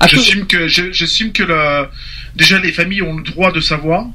Que- 0.00 0.08
J'estime 0.08 0.46
que, 0.46 0.66
je- 0.68 0.92
j'estime 0.92 1.32
que 1.32 1.42
la- 1.42 1.90
déjà 2.36 2.58
les 2.58 2.72
familles 2.72 3.02
ont 3.02 3.16
le 3.16 3.22
droit 3.22 3.52
de 3.52 3.60
savoir 3.60 4.06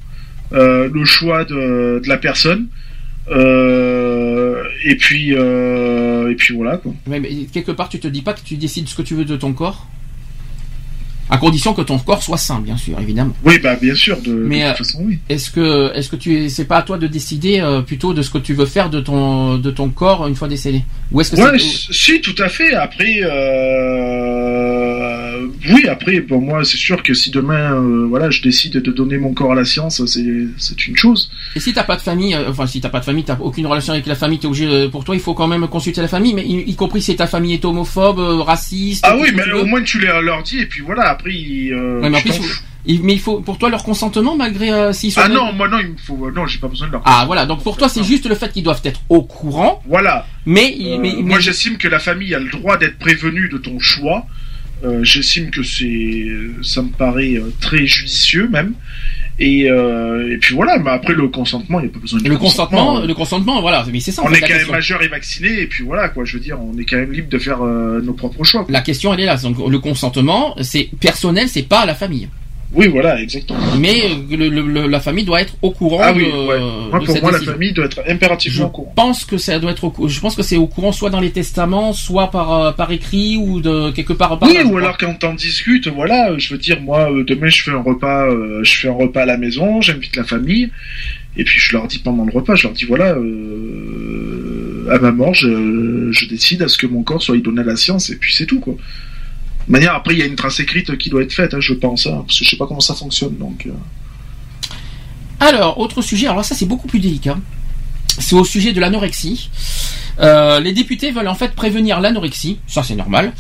euh, 0.53 0.89
le 0.93 1.05
choix 1.05 1.43
de, 1.45 2.01
de 2.03 2.07
la 2.09 2.17
personne. 2.17 2.67
Euh, 3.31 4.63
et 4.83 4.95
puis, 4.95 5.33
euh, 5.33 6.29
et 6.31 6.35
puis 6.35 6.53
voilà 6.55 6.77
quoi. 6.77 6.93
Mais 7.07 7.21
quelque 7.51 7.71
part, 7.71 7.89
tu 7.89 7.99
te 7.99 8.07
dis 8.07 8.21
pas 8.21 8.33
que 8.33 8.41
tu 8.43 8.55
décides 8.57 8.87
ce 8.87 8.95
que 8.95 9.01
tu 9.01 9.15
veux 9.15 9.25
de 9.25 9.35
ton 9.35 9.53
corps? 9.53 9.87
À 11.27 11.37
condition 11.39 11.73
que 11.73 11.81
ton 11.81 11.97
corps 11.97 12.21
soit 12.21 12.37
sain, 12.37 12.59
bien 12.59 12.77
sûr, 12.77 12.99
évidemment. 12.99 13.33
Oui, 13.43 13.57
bah 13.57 13.75
bien 13.81 13.95
sûr, 13.95 14.21
de, 14.21 14.27
de 14.27 14.33
Mais, 14.35 14.59
toute 14.61 14.65
euh, 14.69 14.75
façon, 14.75 14.99
oui. 15.05 15.17
Est-ce 15.27 15.49
que, 15.49 15.91
est-ce 15.95 16.07
que 16.09 16.15
tu, 16.17 16.49
c'est 16.51 16.65
pas 16.65 16.77
à 16.77 16.81
toi 16.83 16.99
de 16.99 17.07
décider 17.07 17.61
euh, 17.61 17.81
plutôt 17.81 18.13
de 18.13 18.21
ce 18.21 18.29
que 18.29 18.37
tu 18.37 18.53
veux 18.53 18.67
faire 18.67 18.91
de 18.91 18.99
ton, 18.99 19.57
de 19.57 19.71
ton 19.71 19.89
corps 19.89 20.27
une 20.27 20.35
fois 20.35 20.47
décédé? 20.47 20.83
Ou 21.11 21.21
est-ce 21.21 21.31
que 21.31 21.41
Ouais, 21.41 21.59
si, 21.59 22.19
tout 22.21 22.35
à 22.41 22.49
fait. 22.49 22.73
Après, 22.73 23.19
euh... 24.55 25.47
oui, 25.71 25.87
après, 25.87 26.21
pour 26.21 26.41
moi, 26.41 26.63
c'est 26.63 26.77
sûr 26.77 27.03
que 27.03 27.13
si 27.13 27.29
demain, 27.31 27.73
euh, 27.75 28.05
voilà, 28.09 28.29
je 28.29 28.41
décide 28.41 28.73
de 28.73 28.91
donner 28.91 29.17
mon 29.17 29.33
corps 29.33 29.51
à 29.51 29.55
la 29.55 29.65
science, 29.65 30.03
c'est, 30.05 30.47
c'est 30.57 30.87
une 30.87 30.95
chose. 30.97 31.29
et 31.55 31.59
si 31.59 31.73
t'as 31.73 31.83
pas 31.83 31.95
de 31.95 32.01
famille, 32.01 32.33
euh, 32.33 32.49
enfin 32.49 32.67
si 32.67 32.81
t'as 32.81 32.89
pas 32.89 32.99
de 32.99 33.05
famille, 33.05 33.23
t'as 33.23 33.37
aucune 33.39 33.67
relation 33.67 33.93
avec 33.93 34.05
la 34.07 34.15
famille, 34.15 34.39
t'es 34.39 34.47
obligé, 34.47 34.89
pour 34.89 35.03
toi, 35.03 35.15
il 35.15 35.21
faut 35.21 35.33
quand 35.33 35.47
même 35.47 35.67
consulter 35.67 36.01
la 36.01 36.07
famille, 36.07 36.33
mais 36.33 36.45
y, 36.45 36.69
y 36.71 36.75
compris 36.75 37.01
si 37.01 37.15
ta 37.15 37.27
famille 37.27 37.53
est 37.53 37.65
homophobe, 37.65 38.19
raciste. 38.41 39.03
Ah 39.07 39.15
oui, 39.17 39.29
mais 39.33 39.51
au 39.53 39.65
moins 39.65 39.81
tu 39.83 39.99
leur, 39.99 40.21
leur 40.21 40.43
dis, 40.43 40.59
et 40.59 40.65
puis 40.65 40.81
voilà, 40.81 41.09
après, 41.09 41.31
ils, 41.33 41.71
euh, 41.73 42.01
Ouais, 42.01 42.09
mais 42.09 42.17
en 42.17 42.19
je 42.19 42.23
plus, 42.23 42.31
t'en 42.37 42.37
faut- 42.43 42.43
fous. 42.49 42.63
Il- 42.87 43.03
mais 43.03 43.13
il 43.13 43.19
faut, 43.19 43.39
pour 43.41 43.57
toi, 43.57 43.69
leur 43.69 43.83
consentement 43.83 44.35
malgré 44.35 44.71
euh, 44.71 44.93
s'ils 44.93 45.11
sont. 45.11 45.21
Ah 45.23 45.27
non, 45.29 45.53
moi 45.53 45.67
non, 45.67 45.79
il 45.79 45.89
me 45.89 45.97
faut, 45.97 46.31
non, 46.31 46.45
j'ai 46.47 46.59
pas 46.59 46.67
besoin 46.67 46.87
de 46.87 46.93
leur. 46.93 47.01
Ah 47.05 47.23
voilà, 47.25 47.45
donc 47.45 47.63
pour 47.63 47.77
toi, 47.77 47.89
c'est 47.89 48.03
juste 48.03 48.27
le 48.27 48.35
fait 48.35 48.51
qu'ils 48.51 48.63
doivent 48.63 48.81
être 48.83 49.01
au 49.09 49.21
courant. 49.23 49.81
Voilà. 49.87 50.25
Mais, 50.45 50.75
Euh, 50.79 50.97
mais, 50.99 51.13
moi, 51.21 51.39
j'estime 51.39 51.77
que 51.77 51.87
la 51.87 51.99
famille 51.99 52.33
a 52.35 52.39
le 52.39 52.49
droit 52.49 52.77
d'être 52.77 52.97
prévenue 52.99 53.49
de 53.49 53.57
ton 53.57 53.79
choix. 53.79 54.25
Euh, 54.83 55.03
j'estime 55.03 55.49
que 55.51 55.63
c'est, 55.63 56.27
ça 56.61 56.81
me 56.81 56.89
paraît 56.89 57.35
euh, 57.35 57.51
très 57.61 57.85
judicieux 57.87 58.47
même. 58.49 58.73
Et, 59.37 59.69
euh, 59.69 60.31
et 60.33 60.37
puis 60.37 60.55
voilà, 60.55 60.77
mais 60.77 60.91
après 60.91 61.13
le 61.13 61.27
consentement, 61.27 61.79
il 61.79 61.83
n'y 61.83 61.89
a 61.89 61.93
pas 61.93 61.99
besoin 61.99 62.19
de 62.21 62.29
le 62.29 62.37
consentement, 62.37 62.99
euh, 62.99 63.05
le 63.05 63.13
consentement, 63.13 63.59
voilà, 63.61 63.85
mais 63.91 63.99
c'est 63.99 64.11
ça. 64.11 64.21
on 64.23 64.27
fait, 64.29 64.37
est 64.37 64.41
quand 64.41 64.53
même 64.53 64.71
majeur 64.71 65.01
et 65.03 65.09
vacciné, 65.09 65.59
et 65.61 65.67
puis 65.67 65.83
voilà 65.83 66.07
quoi. 66.07 66.23
Je 66.23 66.37
veux 66.37 66.43
dire, 66.43 66.57
on 66.61 66.77
est 66.77 66.85
quand 66.85 66.95
même 66.97 67.11
libre 67.11 67.27
de 67.29 67.37
faire 67.37 67.61
euh, 67.61 67.99
nos 68.01 68.13
propres 68.13 68.43
choix. 68.45 68.65
La 68.69 68.79
question, 68.81 69.13
elle 69.13 69.19
est 69.21 69.25
là. 69.25 69.35
Donc, 69.37 69.57
le 69.69 69.79
consentement, 69.79 70.55
c'est 70.61 70.89
personnel, 71.01 71.49
c'est 71.49 71.63
pas 71.67 71.81
à 71.81 71.85
la 71.85 71.95
famille. 71.95 72.29
Oui, 72.75 72.87
voilà, 72.87 73.21
exactement. 73.21 73.59
Mais 73.79 74.01
le- 74.29 74.49
le- 74.49 74.67
le- 74.67 74.87
la 74.87 74.99
famille 74.99 75.23
doit 75.23 75.41
être 75.41 75.55
au 75.61 75.71
courant. 75.71 75.99
Ah 76.03 76.13
oui, 76.15 76.25
de, 76.25 76.27
ouais. 76.27 76.59
Moi, 76.59 76.99
de 76.99 77.05
pour 77.05 77.13
cette 77.13 77.23
moi, 77.23 77.31
la 77.31 77.39
famille 77.39 77.71
doit 77.73 77.85
être 77.85 78.01
impérativement 78.07 78.65
au 78.65 78.69
courant. 78.69 78.93
Je 78.97 79.01
pense 79.01 79.25
que 79.25 79.37
ça 79.37 79.57
doit 79.59 79.71
être 79.71 79.83
au 79.85 80.07
Je 80.07 80.19
pense 80.19 80.35
que 80.35 80.43
c'est 80.43 80.57
au 80.57 80.67
courant, 80.67 80.91
soit 80.91 81.09
dans 81.09 81.21
les 81.21 81.31
testaments, 81.31 81.93
soit 81.93 82.29
par 82.31 82.53
euh, 82.53 82.71
par 82.73 82.91
écrit 82.91 83.37
ou 83.37 83.61
de 83.61 83.91
quelque 83.91 84.13
part. 84.13 84.37
par 84.37 84.49
Oui, 84.49 84.57
je 84.61 84.65
ou 84.67 84.77
alors 84.77 84.97
quand 84.97 85.13
t'en 85.15 85.33
discutes, 85.33 85.87
voilà, 85.87 86.31
euh, 86.31 86.35
je 86.37 86.53
veux 86.53 86.59
dire, 86.59 86.81
moi, 86.81 87.11
euh, 87.11 87.23
demain 87.23 87.47
je 87.47 87.63
fais 87.63 87.71
un 87.71 87.81
repas, 87.81 88.27
je 88.63 88.71
fais 88.79 88.87
un 88.89 88.93
repas 88.93 89.21
à 89.21 89.25
la 89.25 89.37
maison, 89.37 89.79
j'invite 89.81 90.15
la 90.17 90.23
famille, 90.25 90.69
et 91.37 91.43
puis 91.43 91.57
je 91.59 91.71
leur 91.77 91.87
dis 91.87 91.99
pendant 91.99 92.25
le 92.25 92.31
repas, 92.31 92.55
je 92.55 92.63
leur 92.63 92.73
dis 92.73 92.85
voilà, 92.85 93.13
euh, 93.13 94.87
à 94.91 94.99
ma 94.99 95.11
mort, 95.11 95.33
je, 95.33 96.11
je 96.11 96.27
décide 96.27 96.61
à 96.61 96.67
ce 96.67 96.77
que 96.77 96.87
mon 96.87 97.03
corps 97.03 97.21
soit 97.21 97.37
donné 97.37 97.61
à 97.61 97.63
la 97.63 97.75
science, 97.75 98.09
et 98.09 98.17
puis 98.17 98.33
c'est 98.33 98.45
tout, 98.45 98.59
quoi. 98.59 98.75
De 99.67 99.71
manière, 99.71 99.95
après, 99.95 100.13
il 100.13 100.19
y 100.19 100.21
a 100.21 100.25
une 100.25 100.35
trace 100.35 100.59
écrite 100.59 100.97
qui 100.97 101.09
doit 101.09 101.23
être 101.23 101.33
faite, 101.33 101.53
hein, 101.53 101.59
je 101.59 101.73
pense, 101.73 102.05
hein, 102.05 102.23
parce 102.25 102.37
que 102.39 102.45
je 102.45 102.49
sais 102.51 102.57
pas 102.57 102.67
comment 102.67 102.79
ça 102.79 102.93
fonctionne, 102.93 103.35
donc. 103.37 103.65
euh. 103.65 103.71
Alors, 105.39 105.79
autre 105.79 106.01
sujet, 106.01 106.27
alors 106.27 106.45
ça 106.45 106.55
c'est 106.55 106.65
beaucoup 106.65 106.87
plus 106.87 106.99
délicat. 106.99 107.37
C'est 108.19 108.35
au 108.35 108.45
sujet 108.45 108.73
de 108.73 108.79
l'anorexie. 108.79 109.49
Euh, 110.19 110.59
les 110.59 110.71
députés 110.71 111.11
veulent 111.11 111.27
en 111.27 111.35
fait 111.35 111.53
prévenir 111.53 111.99
l'anorexie, 111.99 112.59
ça 112.67 112.83
c'est 112.83 112.95
normal. 112.95 113.33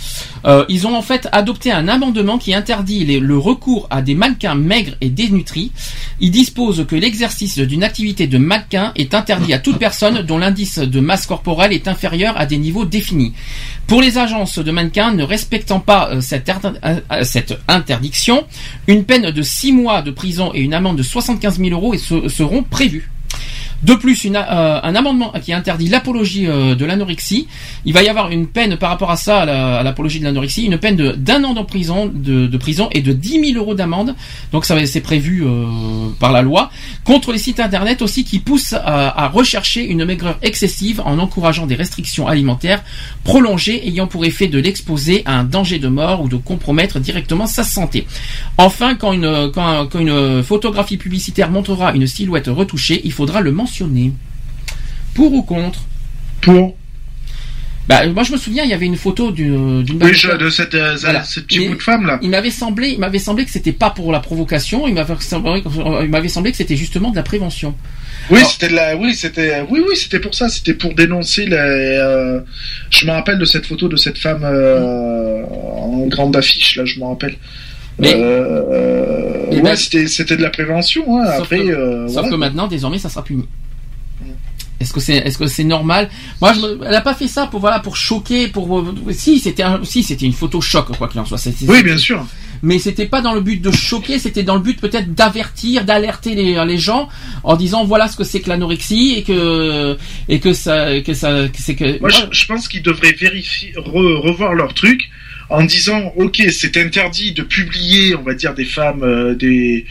Euh, 0.45 0.65
ils 0.67 0.87
ont 0.87 0.95
en 0.95 1.01
fait 1.01 1.27
adopté 1.31 1.71
un 1.71 1.87
amendement 1.87 2.37
qui 2.37 2.53
interdit 2.53 3.05
le 3.05 3.37
recours 3.37 3.87
à 3.89 4.01
des 4.01 4.15
mannequins 4.15 4.55
maigres 4.55 4.95
et 5.01 5.09
dénutris. 5.09 5.71
Ils 6.19 6.31
disposent 6.31 6.85
que 6.87 6.95
l'exercice 6.95 7.57
d'une 7.59 7.83
activité 7.83 8.27
de 8.27 8.37
mannequin 8.37 8.91
est 8.95 9.13
interdit 9.13 9.53
à 9.53 9.59
toute 9.59 9.77
personne 9.77 10.21
dont 10.21 10.37
l'indice 10.37 10.79
de 10.79 10.99
masse 10.99 11.25
corporelle 11.25 11.73
est 11.73 11.87
inférieur 11.87 12.37
à 12.37 12.45
des 12.45 12.57
niveaux 12.57 12.85
définis. 12.85 13.33
Pour 13.87 14.01
les 14.01 14.17
agences 14.17 14.59
de 14.59 14.71
mannequins 14.71 15.13
ne 15.13 15.23
respectant 15.23 15.79
pas 15.79 16.09
euh, 16.09 16.21
cette, 16.21 16.51
cette 17.23 17.57
interdiction, 17.67 18.45
une 18.87 19.05
peine 19.05 19.31
de 19.31 19.41
6 19.41 19.71
mois 19.71 20.01
de 20.01 20.11
prison 20.11 20.51
et 20.53 20.59
une 20.59 20.73
amende 20.73 20.97
de 20.97 21.03
75 21.03 21.59
000 21.59 21.69
euros 21.71 21.95
seront 21.97 22.63
prévues. 22.63 23.09
De 23.83 23.93
plus, 23.93 24.23
une, 24.23 24.35
euh, 24.37 24.79
un 24.81 24.95
amendement 24.95 25.31
qui 25.43 25.53
interdit 25.53 25.87
l'apologie 25.89 26.47
euh, 26.47 26.75
de 26.75 26.85
l'anorexie. 26.85 27.47
Il 27.85 27.93
va 27.93 28.01
y 28.03 28.09
avoir 28.09 28.31
une 28.31 28.47
peine 28.47 28.77
par 28.77 28.89
rapport 28.89 29.11
à 29.11 29.15
ça, 29.17 29.41
à 29.41 29.45
la- 29.45 29.75
à 29.77 29.83
l'apologie 29.83 30.19
de 30.19 30.23
l'anorexie, 30.23 30.63
une 30.63 30.77
peine 30.79 30.95
d'un 31.17 31.43
an 31.43 31.53
de 31.53 31.61
prison, 31.61 32.11
de, 32.11 32.47
de 32.47 32.57
prison 32.57 32.89
et 32.93 33.01
de 33.01 33.11
10 33.13 33.51
000 33.53 33.59
euros 33.63 33.75
d'amende. 33.75 34.15
Donc 34.51 34.65
ça 34.65 34.75
c'est 34.87 35.01
prévu 35.01 35.43
euh, 35.45 35.65
par 36.19 36.31
la 36.31 36.41
loi. 36.41 36.71
Contre 37.03 37.31
les 37.31 37.37
sites 37.37 37.59
internet 37.59 38.01
aussi 38.01 38.23
qui 38.23 38.39
poussent 38.39 38.73
à, 38.73 39.23
à 39.23 39.27
rechercher 39.27 39.85
une 39.85 40.03
maigreur 40.05 40.37
excessive 40.41 41.01
en 41.05 41.19
encourageant 41.19 41.67
des 41.67 41.75
restrictions 41.75 42.27
alimentaires 42.27 42.83
prolongées 43.23 43.87
ayant 43.87 44.07
pour 44.07 44.25
effet 44.25 44.47
de 44.47 44.57
l'exposer 44.59 45.21
à 45.25 45.37
un 45.37 45.43
danger 45.43 45.79
de 45.79 45.87
mort 45.89 46.21
ou 46.23 46.27
de 46.29 46.37
compromettre 46.37 46.99
directement 46.99 47.45
sa 47.45 47.63
santé. 47.63 48.07
Enfin, 48.57 48.95
quand 48.95 49.13
une, 49.13 49.51
quand, 49.53 49.87
quand 49.87 49.99
une 49.99 50.41
photographie 50.43 50.97
publicitaire 50.97 51.51
montrera 51.51 51.93
une 51.93 52.07
silhouette 52.07 52.47
retouchée, 52.47 53.01
il 53.03 53.11
faudra 53.11 53.41
le 53.41 53.51
mentionner. 53.51 53.64
Pour 55.13 55.33
ou 55.33 55.43
contre? 55.43 55.81
Pour 56.41 56.75
bah, 57.87 58.03
moi 58.07 58.23
je 58.23 58.31
me 58.31 58.37
souviens, 58.37 58.63
il 58.63 58.71
y 58.71 58.73
avait 58.73 58.87
une 58.87 58.95
photo 58.97 59.31
d'une 59.31 59.83
d'une 59.83 60.01
Oui, 60.03 60.11
je- 60.15 60.35
de 60.35 60.49
cette, 60.49 60.73
euh, 60.73 60.97
ce 61.23 61.39
petit 61.39 61.59
Mais 61.59 61.67
bout 61.69 61.75
de 61.75 61.83
femme 61.83 62.07
là. 62.07 62.17
Il 62.23 62.31
m'avait 62.31 62.49
semblé, 62.49 62.89
il 62.89 62.99
m'avait 62.99 63.19
semblé 63.19 63.45
que 63.45 63.51
c'était 63.51 63.73
pas 63.73 63.91
pour 63.91 64.11
la 64.11 64.19
provocation. 64.21 64.87
Il 64.87 64.95
m'avait 64.95 65.13
semblé, 65.19 65.61
il 66.01 66.09
m'avait 66.09 66.27
semblé 66.27 66.49
que 66.49 66.57
c'était 66.57 66.75
justement 66.77 67.11
de 67.11 67.15
la 67.15 67.21
prévention. 67.21 67.75
Oui, 68.31 68.39
c'était 68.49 68.69
de 68.69 68.73
la, 68.75 68.95
oui, 68.97 69.13
c'était, 69.13 69.61
oui, 69.69 69.83
oui, 69.87 69.95
c'était 69.95 70.19
pour 70.19 70.33
ça. 70.33 70.49
C'était 70.49 70.73
pour 70.73 70.95
dénoncer 70.95 71.45
les. 71.45 71.55
euh, 71.55 72.39
je 72.89 73.05
me 73.05 73.11
rappelle 73.11 73.37
de 73.37 73.45
cette 73.45 73.67
photo 73.67 73.87
de 73.87 73.97
cette 73.97 74.17
femme 74.17 74.41
euh, 74.43 75.43
en 75.45 76.07
grande 76.07 76.35
affiche 76.35 76.77
là. 76.77 76.85
Je 76.85 76.99
me 76.99 77.05
rappelle. 77.05 77.35
Mais- 77.99 78.13
Euh, 78.15 79.45
Mais 79.51 79.57
ouais, 79.57 79.61
même- 79.61 79.75
c'était, 79.75 80.07
c'était 80.07 80.35
de 80.37 80.41
la 80.41 80.49
prévention. 80.49 81.03
Hein. 81.19 81.25
Sauf 81.37 81.41
Après, 81.43 81.59
que, 81.59 81.69
euh, 81.71 82.07
sauf 82.07 82.13
voilà, 82.15 82.29
que 82.29 82.35
maintenant, 82.35 82.67
désormais, 82.67 82.97
ça 82.97 83.09
sera 83.09 83.23
puni. 83.23 83.45
Est-ce 84.81 84.91
que 84.91 84.99
c'est, 84.99 85.15
est-ce 85.15 85.37
que 85.37 85.47
c'est 85.47 85.63
normal? 85.63 86.09
Moi, 86.41 86.51
je 86.53 86.59
elle 86.85 86.93
a 86.93 86.99
pas 87.01 87.13
fait 87.13 87.29
ça 87.29 87.47
pour 87.47 87.61
voilà, 87.61 87.79
pour 87.79 87.95
choquer, 87.95 88.49
pour 88.49 88.77
euh, 88.79 88.93
si 89.11 89.39
c'était, 89.39 89.63
un- 89.63 89.79
si 89.85 90.03
c'était 90.03 90.25
une 90.25 90.33
photo 90.33 90.59
choc 90.59 90.87
quoi 90.97 91.07
qu'il 91.07 91.19
en 91.21 91.25
soit. 91.25 91.37
C'était- 91.37 91.65
Oui, 91.69 91.81
bien 91.81 91.97
sûr. 91.97 92.25
Mais 92.61 92.77
c'était 92.79 93.05
pas 93.05 93.21
dans 93.21 93.33
le 93.33 93.39
but 93.41 93.61
de 93.61 93.71
choquer, 93.71 94.19
c'était 94.19 94.43
dans 94.43 94.55
le 94.55 94.61
but 94.61 94.79
peut-être 94.79 95.13
d'avertir, 95.13 95.85
d'alerter 95.85 96.35
les, 96.35 96.63
les 96.65 96.77
gens 96.77 97.07
en 97.43 97.55
disant 97.55 97.85
voilà 97.85 98.09
ce 98.09 98.17
que 98.17 98.25
c'est 98.25 98.41
que 98.41 98.49
l'anorexie 98.49 99.13
et 99.17 99.23
que 99.23 99.97
et 100.27 100.39
que 100.41 100.51
ça 100.53 100.99
que 100.99 101.13
ça 101.13 101.45
c'est 101.57 101.75
que 101.75 101.99
Moi, 102.01 102.09
je, 102.09 102.23
je 102.31 102.45
pense 102.45 102.67
qu'ils 102.67 102.81
devraient 102.83 103.13
vérifier, 103.13 103.71
re- 103.77 104.17
revoir 104.19 104.53
leur 104.55 104.73
truc 104.73 105.09
en 105.49 105.63
disant, 105.63 106.11
ok, 106.15 106.41
c'est 106.51 106.75
interdit 106.77 107.31
de 107.33 107.43
publier, 107.43 108.15
on 108.15 108.23
va 108.23 108.33
dire, 108.33 108.53
des 108.55 108.65
femmes, 108.65 109.03
euh, 109.03 109.35
des, 109.35 109.85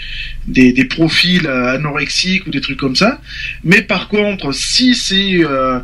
des, 0.47 0.73
des 0.73 0.85
profils 0.85 1.47
euh, 1.47 1.75
anorexiques 1.75 2.47
ou 2.47 2.51
des 2.51 2.61
trucs 2.61 2.79
comme 2.79 2.97
ça. 2.97 3.21
Mais 3.63 3.83
par 3.83 4.09
contre, 4.09 4.53
si 4.53 4.95
c'est 4.95 5.45
euh, 5.45 5.79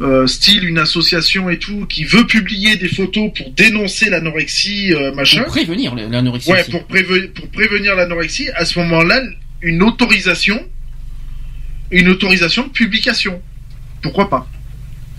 euh, 0.00 0.26
style 0.26 0.64
une 0.68 0.78
association 0.78 1.48
et 1.48 1.58
tout 1.58 1.86
qui 1.86 2.04
veut 2.04 2.26
publier 2.26 2.76
des 2.76 2.88
photos 2.88 3.30
pour 3.34 3.50
dénoncer 3.52 4.10
l'anorexie, 4.10 4.92
euh, 4.92 5.14
machin, 5.14 5.44
pour 5.44 5.52
prévenir 5.52 5.94
l'anorexie. 5.94 6.50
ouais, 6.50 6.60
aussi. 6.60 6.70
pour, 6.70 6.82
préve- 6.82 7.28
pour 7.30 7.48
prévenir 7.48 7.94
l'anorexie, 7.94 8.50
à 8.56 8.64
ce 8.64 8.78
moment-là, 8.80 9.22
une 9.62 9.82
autorisation, 9.82 10.60
une 11.90 12.08
autorisation 12.08 12.64
de 12.66 12.70
publication. 12.72 13.40
Pourquoi 14.02 14.28
pas? 14.28 14.50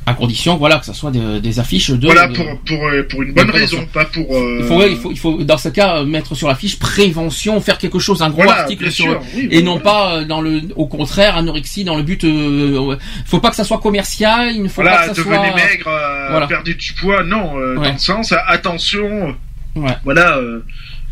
À 0.07 0.13
condition 0.13 0.55
voilà 0.57 0.77
que 0.77 0.85
ça 0.85 0.93
soit 0.93 1.09
des, 1.09 1.39
des 1.41 1.59
affiches 1.59 1.89
de. 1.89 2.05
Voilà, 2.05 2.27
de- 2.27 2.35
pour, 2.35 2.45
pour, 2.59 2.87
euh, 2.87 3.07
pour 3.09 3.23
une 3.23 3.33
bonne 3.33 3.49
raison, 3.49 3.87
pas 3.91 4.05
pour... 4.05 4.35
euh, 4.35 4.57
Il 4.59 4.65
faut, 4.67 4.75
ouais, 4.77 4.91
il 4.91 4.97
faut, 4.97 5.11
il 5.11 5.17
faut, 5.17 5.43
dans 5.43 5.57
ce 5.57 5.69
cas, 5.69 6.03
mettre 6.03 6.35
sur 6.35 6.47
la 6.47 6.53
fiche 6.53 6.77
prévention, 6.77 7.59
faire 7.59 7.79
quelque 7.79 7.97
chose, 7.97 8.21
un 8.21 8.29
gros 8.29 8.43
Voilà, 8.43 8.61
article 8.61 8.91
sur, 8.91 9.05
sûr, 9.05 9.21
oui, 9.35 9.47
et 9.49 9.63
non 9.63 9.79
pas 9.79 10.17
euh, 10.17 10.25
dans 10.25 10.41
le, 10.41 10.61
au 10.75 10.85
contraire, 10.85 11.37
anorexie 11.37 11.83
dans 11.85 11.97
le 11.97 12.03
but, 12.03 12.23
euh, 12.23 12.95
faut 13.25 13.39
pas 13.39 13.49
que 13.49 13.55
ça 13.55 13.63
soit 13.63 13.79
commercial, 13.79 14.51
il 14.55 14.61
ne 14.61 14.67
faut 14.67 14.83
Voilà, 14.83 14.97
pas 14.97 15.07
que 15.09 15.15
ça 15.15 15.23
devenez 15.23 15.37
soit. 15.47 15.55
maigre, 15.55 15.87
euh, 15.87 16.27
Voilà. 16.29 16.45
perdez 16.47 16.75
du 16.75 16.93
poids, 16.93 17.23
non, 17.23 17.53
Ouais. 17.55 17.75
dans 17.75 17.91
le 17.93 17.97
sens, 17.97 18.31
attention, 18.47 19.35
Ouais. 19.75 19.97
voilà... 20.03 20.39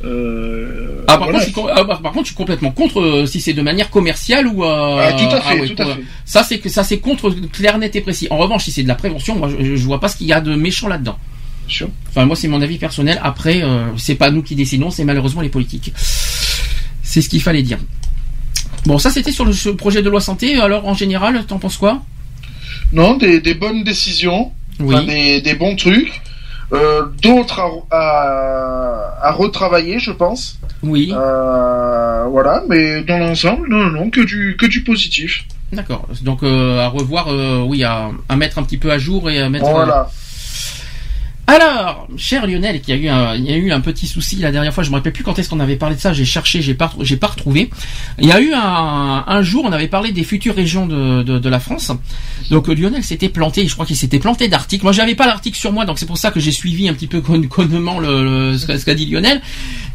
Euh, 0.03 1.03
Ah, 1.07 1.17
par, 1.17 1.29
voilà. 1.29 1.31
contre, 1.33 1.39
je 1.39 1.43
suis, 1.45 1.53
com- 1.53 1.69
ah, 1.73 1.85
par 1.85 2.01
par 2.01 2.11
contre, 2.11 2.25
je 2.25 2.29
suis 2.29 2.35
complètement 2.35 2.71
contre 2.71 2.99
euh, 3.01 3.25
si 3.25 3.39
c'est 3.41 3.53
de 3.53 3.61
manière 3.61 3.89
commerciale 3.89 4.47
ou. 4.47 4.63
euh, 4.63 4.99
Ah, 5.09 5.13
tout 5.13 5.25
à 5.35 5.41
fait, 5.41 5.59
ouais, 5.61 5.67
tout 5.69 5.81
à 5.81 5.85
pour- 5.85 5.95
fait. 5.95 6.01
Ça, 6.25 6.43
c'est 6.43 6.59
que 6.59 6.69
ça, 6.69 6.83
c'est 6.83 6.99
contre 6.99 7.29
clair, 7.51 7.77
net 7.77 7.95
et 7.95 8.01
précis. 8.01 8.27
En 8.29 8.37
revanche, 8.37 8.65
si 8.65 8.71
c'est 8.71 8.83
de 8.83 8.87
la 8.87 8.95
prévention, 8.95 9.35
moi, 9.35 9.49
je, 9.49 9.75
je 9.75 9.85
vois 9.85 9.99
pas 9.99 10.07
ce 10.09 10.17
qu'il 10.17 10.27
y 10.27 10.33
a 10.33 10.41
de 10.41 10.55
méchant 10.55 10.87
là-dedans. 10.87 11.17
Sûr. 11.67 11.89
Enfin, 12.09 12.25
moi, 12.25 12.35
c'est 12.35 12.49
mon 12.49 12.61
avis 12.61 12.77
personnel. 12.77 13.19
Après, 13.23 13.61
euh, 13.63 13.85
c'est 13.97 14.15
pas 14.15 14.29
nous 14.31 14.43
qui 14.43 14.55
décidons, 14.55 14.89
c'est 14.91 15.05
malheureusement 15.05 15.41
les 15.41 15.49
politiques. 15.49 15.93
C'est 17.01 17.21
ce 17.21 17.29
qu'il 17.29 17.41
fallait 17.41 17.63
dire. 17.63 17.77
Bon, 18.85 18.97
ça, 18.97 19.09
c'était 19.09 19.31
sur 19.31 19.45
le 19.45 19.53
projet 19.75 20.01
de 20.01 20.09
loi 20.09 20.19
santé. 20.19 20.57
Alors, 20.59 20.85
en 20.87 20.93
général, 20.93 21.45
t'en 21.45 21.59
penses 21.59 21.77
quoi? 21.77 22.01
Non, 22.91 23.15
des, 23.15 23.39
des 23.39 23.53
bonnes 23.53 23.83
décisions, 23.83 24.51
Oui. 24.79 24.93
enfin, 24.95 25.05
des, 25.05 25.39
des 25.41 25.53
bons 25.53 25.75
trucs, 25.77 26.21
euh, 26.73 27.03
d'autres 27.21 27.59
à, 27.59 27.69
à, 27.91 29.27
à 29.27 29.31
retravailler, 29.31 29.99
je 29.99 30.11
pense. 30.11 30.59
Oui. 30.81 31.13
Euh, 31.15 32.25
voilà, 32.29 32.63
mais 32.67 33.01
dans 33.03 33.17
l'ensemble, 33.17 33.69
non, 33.69 33.89
non, 33.89 34.09
que 34.09 34.21
du, 34.21 34.57
que 34.59 34.65
du 34.65 34.83
positif. 34.83 35.45
D'accord. 35.71 36.07
Donc, 36.21 36.43
euh, 36.43 36.79
à 36.79 36.87
revoir, 36.87 37.27
oui, 37.67 37.83
à, 37.83 38.09
à 38.29 38.35
mettre 38.35 38.57
un 38.59 38.63
petit 38.63 38.77
peu 38.77 38.91
à 38.91 38.97
jour 38.97 39.29
et 39.29 39.41
à 39.41 39.49
mettre. 39.49 39.69
Voilà. 39.69 40.09
Alors, 41.45 42.07
cher 42.15 42.47
Lionel, 42.47 42.79
qui 42.79 42.93
a 42.93 42.95
eu 42.95 43.09
un, 43.09 43.35
il 43.35 43.43
y 43.43 43.51
a 43.53 43.57
eu 43.57 43.71
un 43.73 43.81
petit 43.81 44.07
souci 44.07 44.37
la 44.37 44.49
dernière 44.51 44.73
fois. 44.73 44.81
Je 44.83 44.89
me 44.89 44.95
rappelle 44.95 45.11
plus 45.11 45.25
quand 45.25 45.37
est-ce 45.39 45.49
qu'on 45.49 45.59
avait 45.59 45.75
parlé 45.75 45.95
de 45.97 45.99
ça. 45.99 46.13
J'ai 46.13 46.23
cherché, 46.23 46.61
j'ai 46.61 46.73
pas, 46.73 46.93
j'ai 47.01 47.17
pas 47.17 47.27
retrouvé. 47.27 47.69
Il 48.17 48.25
y 48.27 48.31
a 48.31 48.39
eu 48.39 48.53
un, 48.53 49.25
un 49.27 49.41
jour, 49.41 49.65
on 49.65 49.71
avait 49.73 49.89
parlé 49.89 50.13
des 50.13 50.23
futures 50.23 50.55
régions 50.55 50.85
de, 50.87 51.21
de, 51.21 51.39
de 51.39 51.49
la 51.49 51.59
France. 51.59 51.91
Donc 52.49 52.69
Lionel 52.69 53.03
s'était 53.03 53.27
planté. 53.27 53.67
Je 53.67 53.73
crois 53.73 53.85
qu'il 53.85 53.97
s'était 53.97 54.19
planté 54.19 54.47
d'articles. 54.47 54.83
Moi, 54.83 54.93
j'avais 54.93 55.15
pas 55.15 55.25
l'article 55.27 55.57
sur 55.57 55.73
moi, 55.73 55.83
donc 55.85 55.99
c'est 55.99 56.05
pour 56.05 56.17
ça 56.17 56.31
que 56.31 56.39
j'ai 56.39 56.51
suivi 56.53 56.87
un 56.87 56.93
petit 56.93 57.07
peu 57.07 57.19
con- 57.19 57.41
connement 57.49 57.99
le, 57.99 58.51
le- 58.53 58.57
ce 58.57 58.85
qu'a 58.85 58.95
dit 58.95 59.05
Lionel. 59.05 59.41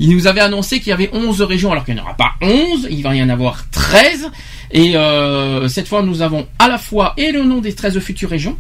Il 0.01 0.11
nous 0.11 0.27
avait 0.27 0.41
annoncé 0.43 0.81
qu'il 0.81 0.91
y 0.91 0.93
avait 0.93 1.09
11 1.15 1.41
régions, 1.43 1.73
alors 1.73 1.87
qu'il 1.87 1.95
n'y 1.95 2.01
en 2.01 2.05
aura 2.05 2.15
pas 2.17 2.33
11. 2.43 2.89
Il 2.91 3.03
va 3.03 3.15
y 3.17 3.23
en 3.23 3.29
avoir 3.31 3.69
13. 3.71 4.31
Et 4.73 4.97
euh, 4.97 5.67
cette 5.69 5.89
fois, 5.89 6.03
nous 6.03 6.21
avons 6.21 6.47
à 6.59 6.69
la 6.69 6.77
fois 6.77 7.15
et 7.17 7.33
le 7.33 7.43
nom 7.45 7.63
des 7.63 7.73
13 7.75 7.99
futures 8.01 8.29
régions. 8.29 8.59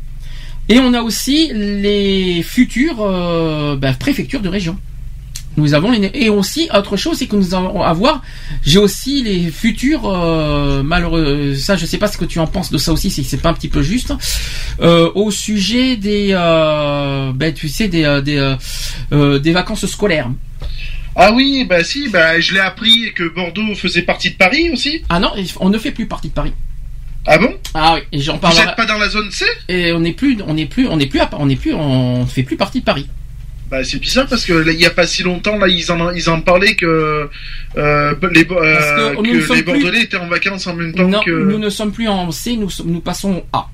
Et 0.68 0.78
on 0.80 0.92
a 0.94 1.00
aussi 1.02 1.50
les 1.55 2.42
futures 2.42 3.00
euh, 3.00 3.76
bah, 3.76 3.92
préfectures 3.94 4.40
de 4.40 4.48
région. 4.48 4.76
Nous 5.56 5.74
avons 5.74 5.90
les- 5.90 6.10
et 6.14 6.28
aussi 6.28 6.68
autre 6.72 6.97
chose, 6.97 7.16
c'est 7.18 7.26
que 7.26 7.34
nous 7.34 7.55
allons 7.55 7.82
avoir. 7.82 8.22
J'ai 8.62 8.78
aussi 8.78 9.22
les 9.22 9.50
futurs 9.50 10.02
euh, 10.08 10.82
malheureux. 10.84 11.55
Ça, 11.56 11.74
je 11.76 11.84
sais 11.84 11.98
pas 11.98 12.06
ce 12.06 12.16
que 12.16 12.24
tu 12.26 12.38
en 12.38 12.47
penses 12.47 12.70
de 12.70 12.78
ça 12.78 12.92
aussi, 12.92 13.10
si 13.10 13.24
c'est 13.24 13.38
pas 13.38 13.48
un 13.48 13.55
petit 13.55 13.68
peu 13.68 13.82
juste. 13.82 14.12
Euh, 14.80 15.10
au 15.16 15.30
sujet 15.32 15.97
des, 15.97 16.28
euh, 16.32 17.32
ben, 17.34 17.52
tu 17.52 17.68
sais, 17.68 17.88
des 17.88 18.05
euh, 18.05 18.20
des, 18.20 18.36
euh, 18.36 18.55
euh, 19.12 19.38
des 19.40 19.50
vacances 19.52 19.86
scolaires. 19.86 20.30
Ah 21.16 21.32
oui, 21.32 21.66
bah 21.68 21.82
si, 21.82 22.08
bah 22.08 22.38
je 22.38 22.55
l'ai 22.55 22.60
appris 22.60 23.12
que 23.16 23.24
Bordeaux 23.34 23.74
faisait 23.74 24.02
partie 24.02 24.30
de 24.30 24.36
Paris 24.36 24.70
aussi. 24.70 25.02
Ah 25.08 25.18
non, 25.18 25.32
on 25.58 25.70
ne 25.70 25.78
fait 25.78 25.90
plus 25.90 26.06
partie 26.06 26.28
de 26.28 26.34
Paris. 26.34 26.52
Ah 27.31 27.36
bon? 27.39 27.55
Ah 27.74 27.94
oui, 27.97 28.00
et 28.12 28.20
j'en 28.23 28.34
Vous 28.34 28.39
parlerai. 28.40 28.62
êtes 28.70 28.76
pas 28.76 28.86
dans 28.86 28.97
la 28.98 29.08
zone 29.10 29.31
C? 29.31 29.44
Et 29.68 29.92
on 29.92 30.00
n'est 30.00 30.15
plus, 30.15 30.39
on 30.47 30.55
n'est 30.55 30.65
plus, 30.66 30.89
on 30.89 30.97
n'est 30.97 31.07
plus, 31.07 31.20
à- 31.20 31.28
on 31.32 31.44
n'est 31.47 31.57
plus, 31.57 31.74
on 31.74 32.20
ne 32.20 32.26
fait 32.26 32.42
plus 32.42 32.57
partie 32.57 32.81
de 32.81 32.84
Paris. 32.84 33.07
Bah 33.70 33.84
c'est 33.84 33.98
bizarre 33.98 34.26
parce 34.26 34.47
que 34.47 34.55
là, 34.55 34.73
il 34.73 34.81
y 34.81 34.86
a 34.86 34.90
pas 34.90 35.07
si 35.07 35.23
longtemps 35.23 35.58
là 35.58 35.68
ils 35.68 35.92
en 35.92 36.10
ils 36.12 36.31
en 36.31 36.40
parlaient 36.40 36.74
que 36.74 36.86
euh, 37.76 38.15
les 38.32 38.47
euh, 38.50 39.15
que 39.15 39.20
plus- 39.52 39.62
Bordelais 39.62 40.00
étaient 40.05 40.16
en 40.16 40.26
vacances 40.26 40.66
en 40.66 40.74
même 40.74 40.94
temps 40.94 41.07
Non, 41.07 41.20
que. 41.20 41.31
nous 41.31 41.58
ne 41.58 41.68
sommes 41.68 41.92
plus 41.92 42.08
en 42.08 42.31
C, 42.31 42.57
nous, 42.57 42.70
nous 42.86 43.00
passons 43.00 43.44
en 43.52 43.58
A. 43.58 43.68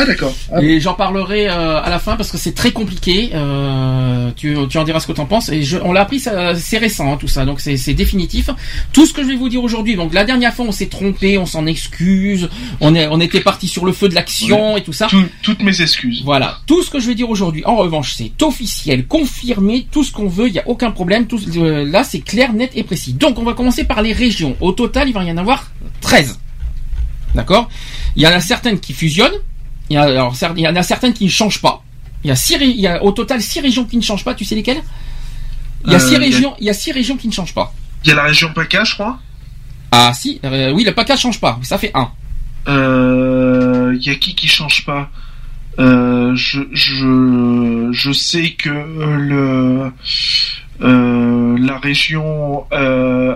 Ah 0.00 0.04
d'accord. 0.06 0.34
Ah, 0.52 0.62
Et 0.62 0.80
j'en 0.80 0.94
parlerai 0.94 1.48
euh, 1.48 1.82
à 1.82 1.90
la 1.90 1.98
fin 1.98 2.16
parce 2.16 2.30
que 2.30 2.38
c'est 2.38 2.52
très 2.54 2.70
compliqué. 2.72 3.30
Euh, 3.34 4.30
tu, 4.36 4.56
tu 4.70 4.78
en 4.78 4.84
diras 4.84 5.00
ce 5.00 5.06
que 5.06 5.12
tu 5.12 5.20
en 5.20 5.26
penses. 5.26 5.48
Et 5.48 5.62
je, 5.62 5.76
on 5.82 5.92
l'a 5.92 6.02
appris, 6.02 6.20
c'est 6.20 6.78
récent 6.78 7.12
hein, 7.12 7.16
tout 7.18 7.28
ça, 7.28 7.44
donc 7.44 7.60
c'est 7.60 7.94
définitif. 7.94 8.50
Tout 8.92 9.06
ce 9.06 9.12
que 9.12 9.22
je 9.22 9.28
vais 9.28 9.36
vous 9.36 9.48
dire 9.48 9.62
aujourd'hui. 9.62 9.96
Donc 9.96 10.14
la 10.14 10.24
dernière 10.24 10.54
fois, 10.54 10.64
on 10.66 10.72
s'est 10.72 10.86
trompé, 10.86 11.36
on 11.38 11.46
s'en 11.46 11.66
excuse. 11.66 12.48
On 12.80 12.94
est, 12.94 13.08
on 13.08 13.20
était 13.20 13.40
parti 13.40 13.66
sur 13.68 13.84
le 13.84 13.92
feu 13.92 14.08
de 14.08 14.14
l'action 14.14 14.76
et 14.76 14.82
tout 14.82 14.92
ça. 14.92 15.06
tout- 15.08 15.24
toutes 15.42 15.62
mes 15.62 15.80
excuses. 15.82 16.22
Voilà, 16.24 16.58
tout 16.66 16.82
ce 16.82 16.90
que 16.90 17.00
je 17.00 17.06
vais 17.08 17.14
dire 17.14 17.28
aujourd'hui, 17.30 17.64
en 17.64 17.76
revanche, 17.76 18.14
c'est 18.16 18.30
officiel, 18.42 19.06
confirmé, 19.06 19.86
tout 19.90 20.04
ce 20.04 20.12
qu'on 20.12 20.28
veut, 20.28 20.46
il 20.48 20.52
n'y 20.52 20.58
a 20.58 20.68
aucun 20.68 20.90
problème, 20.90 21.26
tout, 21.26 21.40
euh, 21.56 21.84
là 21.84 22.04
c'est 22.04 22.20
clair, 22.20 22.52
net 22.52 22.70
et 22.74 22.82
précis. 22.84 23.12
Donc 23.14 23.38
on 23.38 23.42
va 23.44 23.54
commencer 23.54 23.84
par 23.84 24.02
les 24.02 24.12
régions. 24.12 24.56
Au 24.60 24.72
total, 24.72 25.08
il 25.08 25.12
va 25.14 25.24
y 25.24 25.30
en 25.32 25.36
avoir 25.38 25.70
13. 26.00 26.38
D'accord? 27.34 27.68
Il 28.16 28.22
y 28.22 28.26
en 28.26 28.30
a 28.32 28.40
certaines 28.40 28.80
qui 28.80 28.92
fusionnent, 28.92 29.32
il 29.90 29.94
y, 29.94 29.96
a, 29.96 30.02
alors, 30.02 30.34
il 30.56 30.60
y 30.62 30.68
en 30.68 30.76
a 30.76 30.82
certaines 30.82 31.12
qui 31.14 31.24
ne 31.24 31.30
changent 31.30 31.60
pas. 31.62 31.82
Il 32.24 32.28
y 32.28 32.30
a, 32.30 32.36
six, 32.36 32.56
il 32.60 32.80
y 32.80 32.86
a 32.86 33.02
au 33.02 33.12
total 33.12 33.40
6 33.40 33.60
régions 33.60 33.84
qui 33.84 33.96
ne 33.96 34.02
changent 34.02 34.24
pas, 34.24 34.34
tu 34.34 34.44
sais 34.44 34.54
lesquelles? 34.54 34.82
Il 35.86 35.92
y 35.92 35.94
a 35.94 35.98
Euh, 35.98 36.00
six 36.00 36.16
a- 36.16 36.18
régions, 36.18 36.54
il 36.58 36.66
y 36.66 36.70
a 36.70 36.74
six 36.74 36.92
régions 36.92 37.16
qui 37.16 37.28
ne 37.28 37.32
changent 37.32 37.54
pas. 37.54 37.72
Il 38.04 38.08
y 38.08 38.12
a 38.12 38.16
la 38.16 38.24
région 38.24 38.52
PACA, 38.52 38.84
je 38.84 38.94
crois. 38.94 39.18
Ah 39.92 40.12
si, 40.14 40.40
euh, 40.44 40.72
oui, 40.72 40.84
le 40.84 40.92
PACA 40.92 41.16
change 41.16 41.40
pas, 41.40 41.58
ça 41.62 41.78
fait 41.78 41.90
1. 41.94 42.10
Euh, 42.68 43.96
Il 44.00 44.06
y 44.06 44.10
a 44.10 44.14
qui 44.16 44.34
qui 44.34 44.48
change 44.48 44.84
pas? 44.84 45.08
Euh, 45.78 46.32
je, 46.34 46.60
je, 46.72 47.88
je 47.92 48.12
sais 48.12 48.50
que 48.50 48.68
euh, 48.68 49.16
le 49.16 49.92
euh, 50.84 51.56
la 51.58 51.78
région 51.78 52.64
euh, 52.72 53.34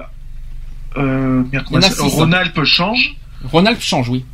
euh, 0.96 1.42
hein. 1.54 1.62
Rhône-Alpes 1.70 2.64
change. 2.64 3.14
Rhône-Alpes 3.44 3.80
change, 3.80 4.08
oui. 4.08 4.24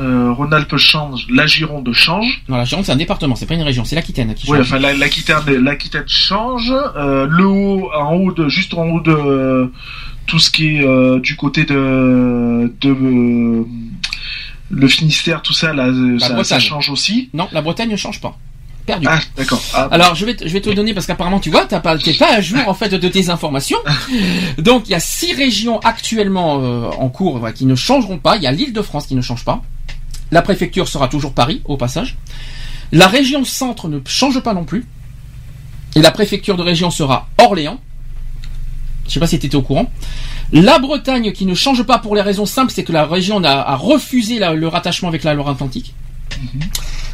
Euh, 0.00 0.32
Rhône-Alpes 0.32 0.76
change. 0.76 1.26
La 1.30 1.46
Gironde 1.46 1.92
change. 1.92 2.42
Non, 2.48 2.56
la 2.56 2.64
Gironde 2.64 2.84
c'est 2.84 2.92
un 2.92 2.96
département, 2.96 3.34
c'est 3.34 3.46
pas 3.46 3.54
une 3.54 3.62
région, 3.62 3.84
c'est 3.84 3.96
l'Aquitaine 3.96 4.34
qui 4.34 4.46
change. 4.46 4.56
Oui, 4.56 4.62
enfin 4.62 4.78
la- 4.78 4.94
l'Aquitaine, 4.94 5.36
l'Aquitaine 5.62 6.04
change. 6.06 6.72
Euh, 6.96 7.26
le 7.28 7.46
haut, 7.46 7.90
en 7.92 8.14
haut 8.14 8.32
de, 8.32 8.48
juste 8.48 8.74
en 8.74 8.84
haut 8.86 9.00
de 9.00 9.10
euh, 9.10 9.66
tout 10.26 10.38
ce 10.38 10.50
qui 10.50 10.76
est 10.76 10.84
euh, 10.84 11.18
du 11.20 11.36
côté 11.36 11.64
de, 11.64 12.72
de 12.80 13.64
le 14.70 14.88
Finistère, 14.88 15.42
tout 15.42 15.52
ça, 15.52 15.72
là, 15.72 15.88
ça, 16.44 16.58
change 16.60 16.90
aussi. 16.90 17.30
Non, 17.32 17.48
la 17.52 17.62
Bretagne 17.62 17.90
ne 17.90 17.96
change 17.96 18.20
pas. 18.20 18.36
Perdu. 18.86 19.06
Ah, 19.10 19.18
d'accord. 19.36 19.60
Ah, 19.74 19.88
Alors 19.90 20.14
je 20.14 20.24
vais 20.24 20.34
te, 20.34 20.48
je 20.48 20.52
vais 20.52 20.62
te 20.62 20.70
donner 20.70 20.94
parce 20.94 21.04
qu'apparemment 21.06 21.40
tu 21.40 21.50
vois 21.50 21.66
t'as 21.66 21.80
pas 21.80 21.98
t'es 21.98 22.14
pas 22.14 22.32
à 22.32 22.40
jour 22.40 22.58
en 22.66 22.72
fait 22.72 22.88
de 22.88 23.08
tes 23.08 23.28
informations. 23.28 23.76
Donc 24.58 24.84
il 24.88 24.92
y 24.92 24.94
a 24.94 25.00
six 25.00 25.34
régions 25.34 25.78
actuellement 25.80 26.60
euh, 26.62 26.88
en 26.98 27.10
cours 27.10 27.46
qui 27.54 27.66
ne 27.66 27.74
changeront 27.74 28.16
pas. 28.16 28.36
Il 28.36 28.44
y 28.44 28.46
a 28.46 28.52
l'Île-de-France 28.52 29.06
qui 29.06 29.14
ne 29.14 29.20
change 29.20 29.44
pas. 29.44 29.62
La 30.30 30.42
préfecture 30.42 30.88
sera 30.88 31.08
toujours 31.08 31.32
Paris 31.32 31.62
au 31.64 31.76
passage. 31.76 32.16
La 32.92 33.06
région 33.08 33.44
centre 33.44 33.88
ne 33.88 34.00
change 34.06 34.40
pas 34.40 34.54
non 34.54 34.64
plus. 34.64 34.86
Et 35.96 36.02
la 36.02 36.10
préfecture 36.10 36.56
de 36.56 36.62
région 36.62 36.90
sera 36.90 37.28
Orléans. 37.38 37.80
Je 39.06 39.14
sais 39.14 39.20
pas 39.20 39.26
si 39.26 39.38
tu 39.38 39.46
étais 39.46 39.56
au 39.56 39.62
courant. 39.62 39.90
La 40.52 40.78
Bretagne 40.78 41.32
qui 41.32 41.46
ne 41.46 41.54
change 41.54 41.82
pas 41.82 41.98
pour 41.98 42.14
les 42.14 42.20
raisons 42.22 42.46
simples, 42.46 42.72
c'est 42.74 42.84
que 42.84 42.92
la 42.92 43.06
région 43.06 43.42
a, 43.42 43.50
a 43.50 43.74
refusé 43.76 44.38
la- 44.38 44.54
le 44.54 44.68
rattachement 44.68 45.08
avec 45.08 45.24
la 45.24 45.34
Loire-Atlantique. 45.34 45.94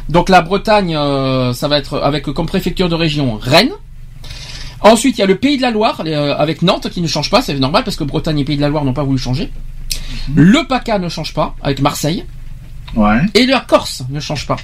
Donc 0.09 0.29
la 0.29 0.41
Bretagne, 0.41 0.95
euh, 0.95 1.53
ça 1.53 1.67
va 1.67 1.77
être 1.77 1.99
avec 1.99 2.25
comme 2.25 2.45
préfecture 2.45 2.89
de 2.89 2.95
région 2.95 3.37
Rennes. 3.41 3.71
Ensuite, 4.81 5.17
il 5.17 5.21
y 5.21 5.23
a 5.23 5.27
le 5.27 5.37
Pays 5.37 5.57
de 5.57 5.61
la 5.63 5.71
Loire 5.71 6.01
euh, 6.05 6.35
avec 6.37 6.61
Nantes 6.61 6.89
qui 6.89 7.01
ne 7.01 7.07
change 7.07 7.29
pas, 7.31 7.41
c'est 7.41 7.57
normal 7.57 7.83
parce 7.83 7.95
que 7.97 8.03
Bretagne 8.03 8.39
et 8.39 8.45
Pays 8.45 8.57
de 8.57 8.61
la 8.61 8.69
Loire 8.69 8.83
n'ont 8.85 8.93
pas 8.93 9.03
voulu 9.03 9.17
changer. 9.17 9.51
Le 10.35 10.67
PACA 10.67 10.99
ne 10.99 11.09
change 11.09 11.33
pas 11.33 11.55
avec 11.63 11.79
Marseille 11.81 12.25
ouais. 12.95 13.21
et 13.33 13.45
la 13.45 13.59
Corse 13.61 14.03
ne 14.09 14.19
change 14.19 14.47
pas. 14.47 14.57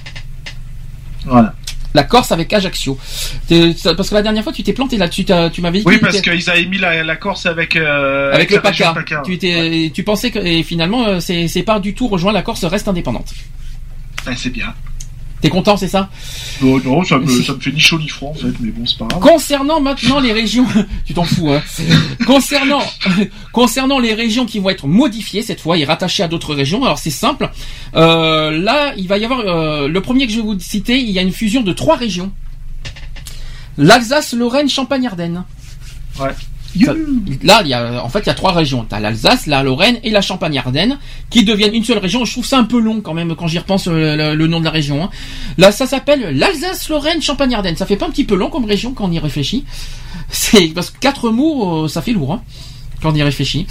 Voilà. 1.24 1.54
La 1.94 2.04
Corse 2.04 2.32
avec 2.32 2.50
Ajaccio. 2.52 2.96
Parce 3.48 4.08
que 4.08 4.14
la 4.14 4.22
dernière 4.22 4.42
fois 4.42 4.52
tu 4.52 4.62
t'es 4.62 4.72
planté 4.72 4.96
là-dessus, 4.96 5.24
t'as- 5.26 5.50
tu 5.50 5.60
m'avais 5.60 5.80
dit 5.80 5.84
Oui, 5.86 5.98
parce 5.98 6.20
qu'ils 6.22 6.48
avaient 6.50 6.64
mis 6.64 6.78
la, 6.78 7.04
la 7.04 7.16
Corse 7.16 7.44
avec 7.46 7.76
euh, 7.76 8.32
avec 8.32 8.50
le 8.50 8.56
la 8.56 8.62
région 8.70 8.94
PACA. 8.94 9.22
Tu, 9.24 9.90
tu 9.92 10.02
pensais 10.02 10.30
que 10.30 10.38
et 10.38 10.62
finalement 10.62 11.06
euh, 11.06 11.20
c'est 11.20 11.48
c'est 11.48 11.62
pas 11.62 11.80
du 11.80 11.94
tout 11.94 12.08
rejoint 12.08 12.32
la 12.32 12.42
Corse 12.42 12.64
reste 12.64 12.88
indépendante. 12.88 13.32
Ah, 14.26 14.30
c'est 14.36 14.50
bien. 14.50 14.72
T'es 15.42 15.50
content, 15.50 15.76
c'est 15.76 15.88
ça 15.88 16.08
Non, 16.62 16.78
non, 16.78 17.04
ça 17.04 17.18
me, 17.18 17.26
ça 17.26 17.52
me 17.52 17.60
fait 17.60 17.72
ni 17.72 17.80
chaud 17.80 17.98
ni 17.98 18.08
froid 18.08 18.30
en 18.30 18.34
fait, 18.34 18.52
mais 18.60 18.70
bon, 18.70 18.86
c'est 18.86 18.96
pas 18.96 19.06
grave. 19.06 19.20
Concernant 19.20 19.80
maintenant 19.80 20.20
les 20.20 20.32
régions, 20.32 20.66
tu 21.04 21.14
t'en 21.14 21.24
fous, 21.24 21.50
hein. 21.50 21.60
Concernant, 22.24 22.82
concernant 23.52 23.98
les 23.98 24.14
régions 24.14 24.46
qui 24.46 24.60
vont 24.60 24.70
être 24.70 24.86
modifiées 24.86 25.42
cette 25.42 25.60
fois 25.60 25.76
et 25.76 25.84
rattachées 25.84 26.22
à 26.22 26.28
d'autres 26.28 26.54
régions, 26.54 26.84
alors 26.84 26.98
c'est 26.98 27.10
simple. 27.10 27.50
Euh, 27.96 28.52
là, 28.52 28.94
il 28.96 29.08
va 29.08 29.18
y 29.18 29.24
avoir 29.24 29.40
euh, 29.40 29.88
le 29.88 30.00
premier 30.00 30.26
que 30.26 30.32
je 30.32 30.36
vais 30.36 30.44
vous 30.44 30.58
citer. 30.60 31.00
Il 31.00 31.10
y 31.10 31.18
a 31.18 31.22
une 31.22 31.32
fusion 31.32 31.62
de 31.62 31.72
trois 31.72 31.96
régions 31.96 32.32
l'Alsace, 33.78 34.34
Lorraine, 34.34 34.68
Champagne-Ardenne. 34.68 35.44
Ouais. 36.20 36.30
Là, 37.42 37.60
il 37.62 37.68
y 37.68 37.74
a, 37.74 38.02
en 38.04 38.08
fait, 38.08 38.20
il 38.20 38.26
y 38.26 38.30
a 38.30 38.34
trois 38.34 38.52
régions. 38.52 38.86
T'as 38.88 38.98
l'Alsace, 39.00 39.46
la 39.46 39.62
Lorraine 39.62 39.98
et 40.02 40.10
la 40.10 40.22
Champagne-Ardenne, 40.22 40.98
qui 41.30 41.44
deviennent 41.44 41.74
une 41.74 41.84
seule 41.84 41.98
région. 41.98 42.24
Je 42.24 42.32
trouve 42.32 42.46
ça 42.46 42.58
un 42.58 42.64
peu 42.64 42.80
long 42.80 43.00
quand 43.00 43.14
même 43.14 43.34
quand 43.36 43.46
j'y 43.46 43.58
repense 43.58 43.88
euh, 43.88 44.16
le, 44.32 44.34
le 44.34 44.46
nom 44.46 44.58
de 44.60 44.64
la 44.64 44.70
région. 44.70 45.04
hein. 45.04 45.10
Là, 45.58 45.70
ça 45.72 45.86
s'appelle 45.86 46.36
l'Alsace, 46.36 46.88
Lorraine, 46.88 47.20
Champagne-Ardenne. 47.20 47.76
Ça 47.76 47.84
fait 47.86 47.96
pas 47.96 48.06
un 48.06 48.10
petit 48.10 48.24
peu 48.24 48.34
long 48.34 48.48
comme 48.48 48.64
région 48.64 48.92
quand 48.94 49.04
on 49.06 49.12
y 49.12 49.18
réfléchit. 49.18 49.64
C'est 50.30 50.68
parce 50.68 50.90
que 50.90 50.98
quatre 50.98 51.30
mots, 51.30 51.84
euh, 51.84 51.88
ça 51.88 52.00
fait 52.00 52.12
lourd. 52.12 52.32
Hein, 52.32 52.42
quand 53.02 53.10
on 53.12 53.14
y 53.14 53.22
réfléchit. 53.22 53.66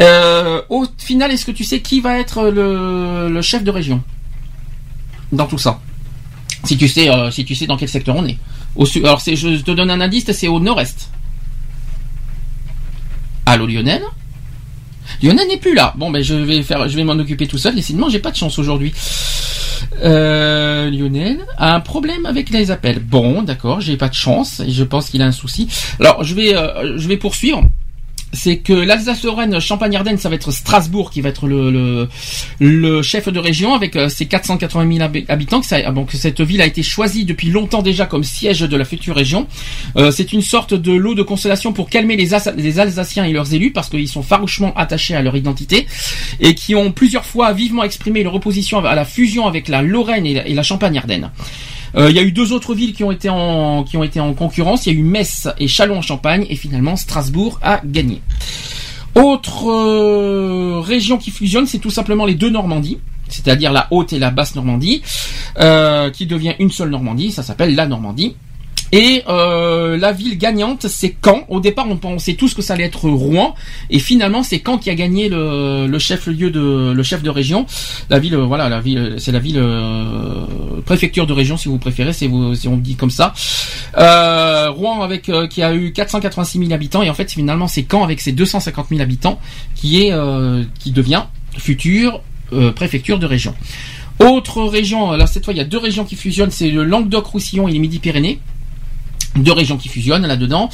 Euh, 0.00 0.62
au 0.70 0.86
final, 0.98 1.30
est-ce 1.30 1.44
que 1.44 1.50
tu 1.52 1.62
sais 1.62 1.80
qui 1.80 2.00
va 2.00 2.18
être 2.18 2.44
le, 2.48 3.28
le 3.28 3.42
chef 3.42 3.62
de 3.62 3.70
région 3.70 4.02
dans 5.30 5.46
tout 5.46 5.58
ça? 5.58 5.80
Si 6.64 6.76
tu 6.76 6.88
sais, 6.88 7.10
euh, 7.10 7.30
si 7.30 7.44
tu 7.44 7.54
sais 7.54 7.66
dans 7.66 7.76
quel 7.76 7.88
secteur 7.88 8.16
on 8.16 8.24
est. 8.26 8.38
Au 8.74 8.86
alors 9.04 9.20
c'est, 9.20 9.36
je 9.36 9.48
te 9.58 9.70
donne 9.72 9.90
un 9.90 10.00
indice, 10.00 10.30
c'est 10.32 10.48
au 10.48 10.58
nord-est. 10.60 11.10
Allô 13.46 13.66
Lionel 13.66 14.02
Lionel 15.22 15.48
n'est 15.48 15.56
plus 15.58 15.74
là. 15.74 15.94
Bon 15.96 16.10
ben 16.10 16.22
je 16.22 16.34
vais 16.34 16.62
faire, 16.62 16.88
je 16.88 16.96
vais 16.96 17.04
m'en 17.04 17.14
occuper 17.14 17.46
tout 17.46 17.58
seul. 17.58 17.74
Décidément, 17.74 18.08
j'ai 18.08 18.18
pas 18.18 18.30
de 18.30 18.36
chance 18.36 18.58
aujourd'hui. 18.58 18.92
Euh, 20.02 20.90
Lionel 20.90 21.40
a 21.56 21.74
un 21.74 21.80
problème 21.80 22.24
avec 22.26 22.50
les 22.50 22.70
appels. 22.70 23.00
Bon, 23.00 23.42
d'accord, 23.42 23.80
j'ai 23.80 23.96
pas 23.96 24.08
de 24.08 24.14
chance 24.14 24.62
je 24.66 24.84
pense 24.84 25.10
qu'il 25.10 25.22
a 25.22 25.26
un 25.26 25.32
souci. 25.32 25.68
Alors 26.00 26.24
je 26.24 26.34
vais, 26.34 26.54
euh, 26.54 26.98
je 26.98 27.08
vais 27.08 27.16
poursuivre. 27.16 27.62
C'est 28.34 28.56
que 28.58 28.72
l'Alsace-Lorraine, 28.72 29.60
Champagne-Ardenne, 29.60 30.16
ça 30.16 30.28
va 30.30 30.36
être 30.36 30.50
Strasbourg 30.50 31.10
qui 31.10 31.20
va 31.20 31.28
être 31.28 31.46
le, 31.46 31.70
le, 31.70 32.08
le 32.60 33.02
chef 33.02 33.28
de 33.28 33.38
région 33.38 33.74
avec 33.74 33.94
euh, 33.94 34.08
ses 34.08 34.24
480 34.26 34.90
000 34.96 35.04
hab- 35.04 35.24
habitants. 35.28 35.60
Que 35.60 35.66
ça- 35.66 35.82
donc 35.92 36.12
cette 36.12 36.40
ville 36.40 36.62
a 36.62 36.66
été 36.66 36.82
choisie 36.82 37.24
depuis 37.26 37.50
longtemps 37.50 37.82
déjà 37.82 38.06
comme 38.06 38.24
siège 38.24 38.60
de 38.60 38.76
la 38.76 38.84
future 38.86 39.14
région. 39.14 39.46
Euh, 39.96 40.10
c'est 40.10 40.32
une 40.32 40.40
sorte 40.42 40.72
de 40.72 40.92
lot 40.92 41.14
de 41.14 41.22
consolation 41.22 41.72
pour 41.74 41.90
calmer 41.90 42.16
les 42.16 42.32
Alsaciens 42.78 43.24
et 43.24 43.32
leurs 43.32 43.52
élus 43.52 43.70
parce 43.72 43.88
qu'ils 43.90 44.08
sont 44.08 44.22
farouchement 44.22 44.72
attachés 44.76 45.14
à 45.14 45.20
leur 45.22 45.36
identité 45.36 45.86
et 46.40 46.54
qui 46.54 46.74
ont 46.74 46.90
plusieurs 46.90 47.26
fois 47.26 47.52
vivement 47.52 47.84
exprimé 47.84 48.22
leur 48.22 48.34
opposition 48.34 48.82
à 48.84 48.94
la 48.94 49.04
fusion 49.04 49.46
avec 49.46 49.68
la 49.68 49.82
Lorraine 49.82 50.24
et 50.24 50.34
la, 50.34 50.46
et 50.48 50.54
la 50.54 50.62
Champagne-Ardenne. 50.62 51.30
Euh, 51.96 52.10
Il 52.10 52.16
y 52.16 52.18
a 52.18 52.22
eu 52.22 52.32
deux 52.32 52.52
autres 52.52 52.74
villes 52.74 52.94
qui 52.94 53.04
ont 53.04 53.12
été 53.12 53.28
en 53.28 53.84
concurrence. 54.34 54.86
Il 54.86 54.92
y 54.92 54.96
a 54.96 54.98
eu 54.98 55.02
Metz 55.02 55.48
et 55.58 55.68
Châlons-en-Champagne 55.68 56.46
et 56.48 56.56
finalement 56.56 56.96
Strasbourg 56.96 57.58
a 57.62 57.80
gagné. 57.84 58.22
Autre 59.14 59.70
euh, 59.70 60.80
région 60.80 61.18
qui 61.18 61.30
fusionne, 61.30 61.66
c'est 61.66 61.78
tout 61.78 61.90
simplement 61.90 62.24
les 62.24 62.34
deux 62.34 62.48
Normandies, 62.48 62.98
c'est-à-dire 63.28 63.70
la 63.70 63.86
haute 63.90 64.14
et 64.14 64.18
la 64.18 64.30
basse 64.30 64.54
Normandie, 64.54 65.02
euh, 65.58 66.10
qui 66.10 66.26
devient 66.26 66.54
une 66.58 66.70
seule 66.70 66.88
Normandie. 66.88 67.30
Ça 67.30 67.42
s'appelle 67.42 67.74
la 67.74 67.86
Normandie. 67.86 68.36
Et 68.94 69.22
euh, 69.26 69.96
la 69.96 70.12
ville 70.12 70.36
gagnante, 70.36 70.86
c'est 70.86 71.16
Caen. 71.24 71.46
Au 71.48 71.60
départ, 71.60 71.86
on 71.88 71.96
pensait 71.96 72.34
tous 72.34 72.52
que 72.52 72.60
ça 72.60 72.74
allait 72.74 72.84
être 72.84 73.08
Rouen, 73.08 73.54
et 73.88 73.98
finalement, 73.98 74.42
c'est 74.42 74.62
Caen 74.64 74.76
qui 74.76 74.90
a 74.90 74.94
gagné 74.94 75.30
le, 75.30 75.86
le 75.86 75.98
chef-lieu 75.98 76.50
de 76.50 76.92
le 76.92 77.02
chef 77.02 77.22
de 77.22 77.30
région. 77.30 77.64
La 78.10 78.18
ville, 78.18 78.34
euh, 78.34 78.44
voilà, 78.44 78.68
la 78.68 78.80
ville, 78.80 79.14
c'est 79.16 79.32
la 79.32 79.38
ville 79.38 79.58
euh, 79.58 80.44
préfecture 80.84 81.26
de 81.26 81.32
région, 81.32 81.56
si 81.56 81.68
vous 81.68 81.78
préférez, 81.78 82.12
si, 82.12 82.26
vous, 82.26 82.54
si 82.54 82.68
on 82.68 82.76
dit 82.76 82.96
comme 82.96 83.10
ça. 83.10 83.32
Euh, 83.96 84.70
Rouen 84.70 85.00
avec 85.00 85.30
euh, 85.30 85.46
qui 85.46 85.62
a 85.62 85.74
eu 85.74 85.92
486 85.92 86.58
000 86.58 86.72
habitants, 86.72 87.02
et 87.02 87.08
en 87.08 87.14
fait, 87.14 87.32
finalement, 87.32 87.68
c'est 87.68 87.86
Caen 87.90 88.04
avec 88.04 88.20
ses 88.20 88.32
250 88.32 88.88
000 88.90 89.00
habitants 89.00 89.40
qui 89.74 90.02
est 90.02 90.12
euh, 90.12 90.64
qui 90.78 90.90
devient 90.90 91.24
future 91.56 92.20
préfecture 92.76 93.18
de 93.18 93.24
région. 93.24 93.54
Autre 94.20 94.62
région, 94.64 95.12
là 95.12 95.26
cette 95.26 95.46
fois 95.46 95.54
il 95.54 95.56
y 95.56 95.60
a 95.60 95.64
deux 95.64 95.78
régions 95.78 96.04
qui 96.04 96.16
fusionnent, 96.16 96.50
c'est 96.50 96.70
le 96.70 96.84
Languedoc-Roussillon 96.84 97.66
et 97.66 97.72
les 97.72 97.78
Midi-Pyrénées 97.78 98.40
deux 99.36 99.52
régions 99.52 99.76
qui 99.76 99.88
fusionnent 99.88 100.26
là-dedans. 100.26 100.68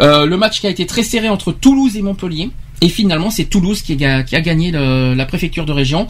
Euh, 0.00 0.26
le 0.26 0.36
match 0.36 0.60
qui 0.60 0.66
a 0.66 0.70
été 0.70 0.86
très 0.86 1.02
serré 1.02 1.28
entre 1.28 1.52
Toulouse 1.52 1.96
et 1.96 2.02
Montpellier. 2.02 2.50
Et 2.84 2.88
finalement, 2.88 3.30
c'est 3.30 3.44
Toulouse 3.44 3.80
qui 3.80 4.04
a, 4.04 4.22
gagné 4.22 4.72
la 4.72 5.24
préfecture 5.24 5.64
de 5.64 5.70
région. 5.70 6.08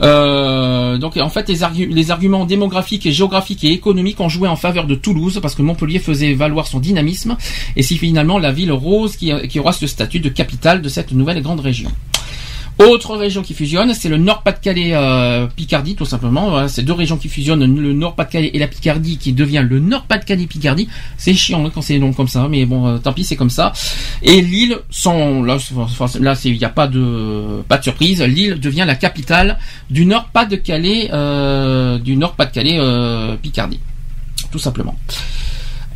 Euh, 0.00 0.96
donc, 0.96 1.18
en 1.18 1.28
fait, 1.28 1.50
les 1.50 2.10
arguments 2.10 2.46
démographiques 2.46 3.04
et 3.04 3.12
géographiques 3.12 3.62
et 3.62 3.72
économiques 3.72 4.20
ont 4.20 4.30
joué 4.30 4.48
en 4.48 4.56
faveur 4.56 4.86
de 4.86 4.94
Toulouse 4.94 5.38
parce 5.42 5.54
que 5.54 5.60
Montpellier 5.60 5.98
faisait 5.98 6.32
valoir 6.32 6.66
son 6.66 6.80
dynamisme. 6.80 7.36
Et 7.76 7.82
c'est 7.82 7.96
finalement 7.96 8.38
la 8.38 8.52
ville 8.52 8.72
rose 8.72 9.16
qui, 9.16 9.32
qui 9.48 9.60
aura 9.60 9.72
ce 9.72 9.86
statut 9.86 10.20
de 10.20 10.30
capitale 10.30 10.80
de 10.80 10.88
cette 10.88 11.12
nouvelle 11.12 11.42
grande 11.42 11.60
région. 11.60 11.90
Autre 12.78 13.16
région 13.16 13.42
qui 13.42 13.54
fusionne, 13.54 13.94
c'est 13.94 14.08
le 14.08 14.16
Nord-Pas-de-Calais 14.16 14.94
euh, 14.94 15.46
Picardie, 15.46 15.94
tout 15.94 16.04
simplement. 16.04 16.50
Voilà, 16.50 16.66
c'est 16.66 16.82
deux 16.82 16.92
régions 16.92 17.16
qui 17.16 17.28
fusionnent, 17.28 17.64
le 17.64 17.92
Nord-Pas-de-Calais 17.92 18.50
et 18.52 18.58
la 18.58 18.66
Picardie, 18.66 19.16
qui 19.16 19.32
devient 19.32 19.64
le 19.68 19.78
Nord-Pas-de-Calais 19.78 20.46
Picardie. 20.46 20.88
C'est 21.16 21.34
chiant 21.34 21.64
hein, 21.64 21.70
quand 21.72 21.82
c'est 21.82 21.98
long 21.98 22.12
comme 22.12 22.26
ça, 22.26 22.48
mais 22.50 22.66
bon, 22.66 22.88
euh, 22.88 22.98
tant 22.98 23.12
pis, 23.12 23.22
c'est 23.22 23.36
comme 23.36 23.50
ça. 23.50 23.72
Et 24.22 24.42
Lille, 24.42 24.78
sans 24.90 25.42
là, 25.42 25.58
là, 26.20 26.34
il 26.44 26.58
n'y 26.58 26.64
a 26.64 26.68
pas 26.68 26.88
de 26.88 27.62
pas 27.68 27.78
de 27.78 27.84
surprise. 27.84 28.20
Lille 28.22 28.58
devient 28.58 28.84
la 28.84 28.96
capitale 28.96 29.58
du 29.88 30.04
Nord-Pas-de-Calais, 30.04 31.10
euh, 31.12 31.98
du 31.98 32.16
Nord-Pas-de-Calais 32.16 32.78
euh, 32.80 33.36
Picardie, 33.36 33.78
tout 34.50 34.58
simplement. 34.58 34.98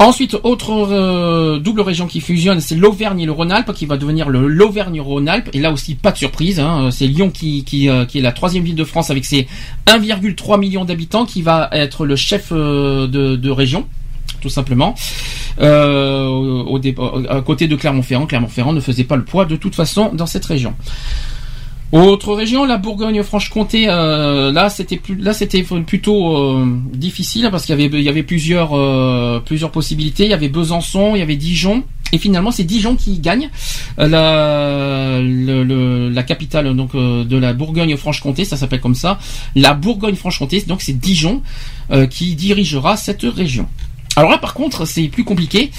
Ensuite, 0.01 0.37
autre 0.45 0.71
euh, 0.93 1.59
double 1.59 1.81
région 1.81 2.07
qui 2.07 2.21
fusionne, 2.21 2.61
c'est 2.61 2.77
l'Auvergne 2.77 3.21
et 3.21 3.27
le 3.27 3.33
Rhône-Alpes, 3.33 3.73
qui 3.75 3.85
va 3.85 3.97
devenir 3.97 4.29
le 4.29 4.47
l'Auvergne-Rhône-Alpes. 4.47 5.51
Et 5.55 5.61
là 5.61 5.73
aussi, 5.73 5.97
pas 5.97 6.13
de 6.13 6.17
surprise. 6.19 6.61
hein, 6.61 6.91
c'est 6.93 7.09
Lyon 7.09 7.31
qui, 7.31 7.65
qui, 7.65 7.89
euh, 7.89 8.05
qui 8.05 8.19
est 8.19 8.23
la 8.23 8.31
troisième 8.33 8.63
ville 8.63 8.77
de 8.77 8.85
France 8.85 9.11
avec 9.11 9.25
ses 9.25 9.49
1,3 9.89 10.59
million 10.61 10.85
d'habitants, 10.85 11.27
qui 11.27 11.43
va 11.43 11.69
être 11.73 12.07
le 12.07 12.15
chef 12.15 12.51
euh, 12.53 13.09
de, 13.09 13.35
de 13.37 13.51
région 13.51 13.87
tout 14.41 14.51
simplement. 14.51 14.95
Euh, 15.61 16.27
au, 16.27 16.61
au 16.69 16.79
dé- 16.79 16.95
à 17.29 17.41
côté 17.41 17.67
de 17.67 17.75
Clermont-Ferrand, 17.75 18.27
Clermont-Ferrand 18.27 18.73
ne 18.73 18.79
faisait 18.79 19.03
pas 19.03 19.17
le 19.17 19.25
poids 19.25 19.47
de 19.47 19.57
toute 19.57 19.75
façon 19.75 20.13
dans 20.15 20.27
cette 20.27 20.45
région. 20.45 20.75
Autre 21.91 22.35
région, 22.35 22.67
la 22.67 22.77
Bourgogne-Franche-Comté. 22.77 23.89
euh, 23.89 24.53
là, 24.53 24.69
c'était 24.69 24.99
plus, 24.99 25.17
là, 25.17 25.33
c'était 25.33 25.63
plutôt 25.63 26.37
euh, 26.37 26.67
difficile 26.93 27.49
parce 27.51 27.65
qu'il 27.65 27.81
y 27.81 28.09
avait, 28.09 28.27
euh, 28.27 29.41
plusieurs 29.41 29.71
possibilités. 29.71 30.25
Il 30.25 30.31
y 30.31 30.35
avait 30.35 30.51
Besançon, 30.51 31.17
il 31.17 31.21
y 31.21 31.23
avait 31.23 31.37
Dijon, 31.37 31.85
et 32.13 32.19
finalement, 32.19 32.51
c'est 32.51 32.65
Dijon 32.65 32.95
qui 32.97 33.19
gagne 33.21 33.49
la, 33.97 35.19
la 35.23 36.23
capitale 36.25 36.75
donc 36.77 36.95
de 36.95 37.37
la 37.39 37.55
Bourgogne-Franche-Comté. 37.55 38.45
Ça 38.45 38.59
s'appelle 38.59 38.81
comme 38.81 38.95
ça, 38.95 39.19
la 39.55 39.73
Bourgogne-Franche-Comté. 39.73 40.65
Donc, 40.67 40.83
c'est 40.83 40.99
Dijon 40.99 41.43
qui 42.11 42.35
dirigera 42.35 42.99
cette 42.99 43.23
région. 43.23 43.67
Alors 44.19 44.31
là, 44.33 44.39
par 44.39 44.53
contre, 44.55 44.85
c'est 44.85 45.09
plus 45.09 45.23
compliqué. 45.25 45.71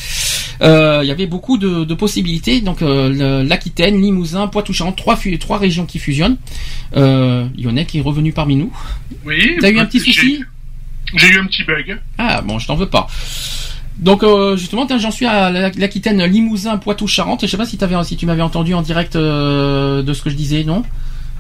Euh, 0.61 0.99
Il 1.03 1.07
y 1.07 1.11
avait 1.11 1.27
beaucoup 1.27 1.57
de, 1.57 1.83
de 1.83 1.93
possibilités. 1.93 2.61
Donc, 2.61 2.81
euh, 2.81 3.43
l'Aquitaine, 3.43 4.01
Limousin, 4.01 4.47
Poitou-Charentes, 4.47 4.95
trois, 4.95 5.57
régions 5.57 5.85
qui 5.85 5.99
fusionnent. 5.99 6.37
Euh, 6.95 7.47
qui 7.87 7.97
est 7.97 8.01
revenu 8.01 8.31
parmi 8.31 8.55
nous. 8.55 8.71
Oui. 9.25 9.57
T'as 9.59 9.69
eu 9.69 9.79
un 9.79 9.85
petit 9.85 9.99
souci 9.99 10.43
J'ai 11.15 11.27
eu 11.27 11.39
un 11.39 11.45
petit 11.45 11.63
bug. 11.63 11.99
Ah 12.17 12.41
bon, 12.41 12.59
je 12.59 12.67
t'en 12.67 12.75
veux 12.75 12.89
pas. 12.89 13.07
Donc 13.97 14.23
euh, 14.23 14.55
justement, 14.55 14.87
j'en 14.97 15.11
suis 15.11 15.25
à 15.25 15.49
la- 15.49 15.71
l'Aquitaine, 15.71 16.23
Limousin, 16.23 16.77
Poitou-Charentes. 16.77 17.41
Je 17.41 17.47
sais 17.47 17.57
pas 17.57 17.65
si, 17.65 17.77
tu 18.15 18.25
m'avais 18.25 18.41
entendu 18.41 18.73
en 18.73 18.81
direct 18.81 19.17
de 19.17 20.13
ce 20.13 20.21
que 20.21 20.29
je 20.29 20.35
disais, 20.35 20.63
non? 20.63 20.83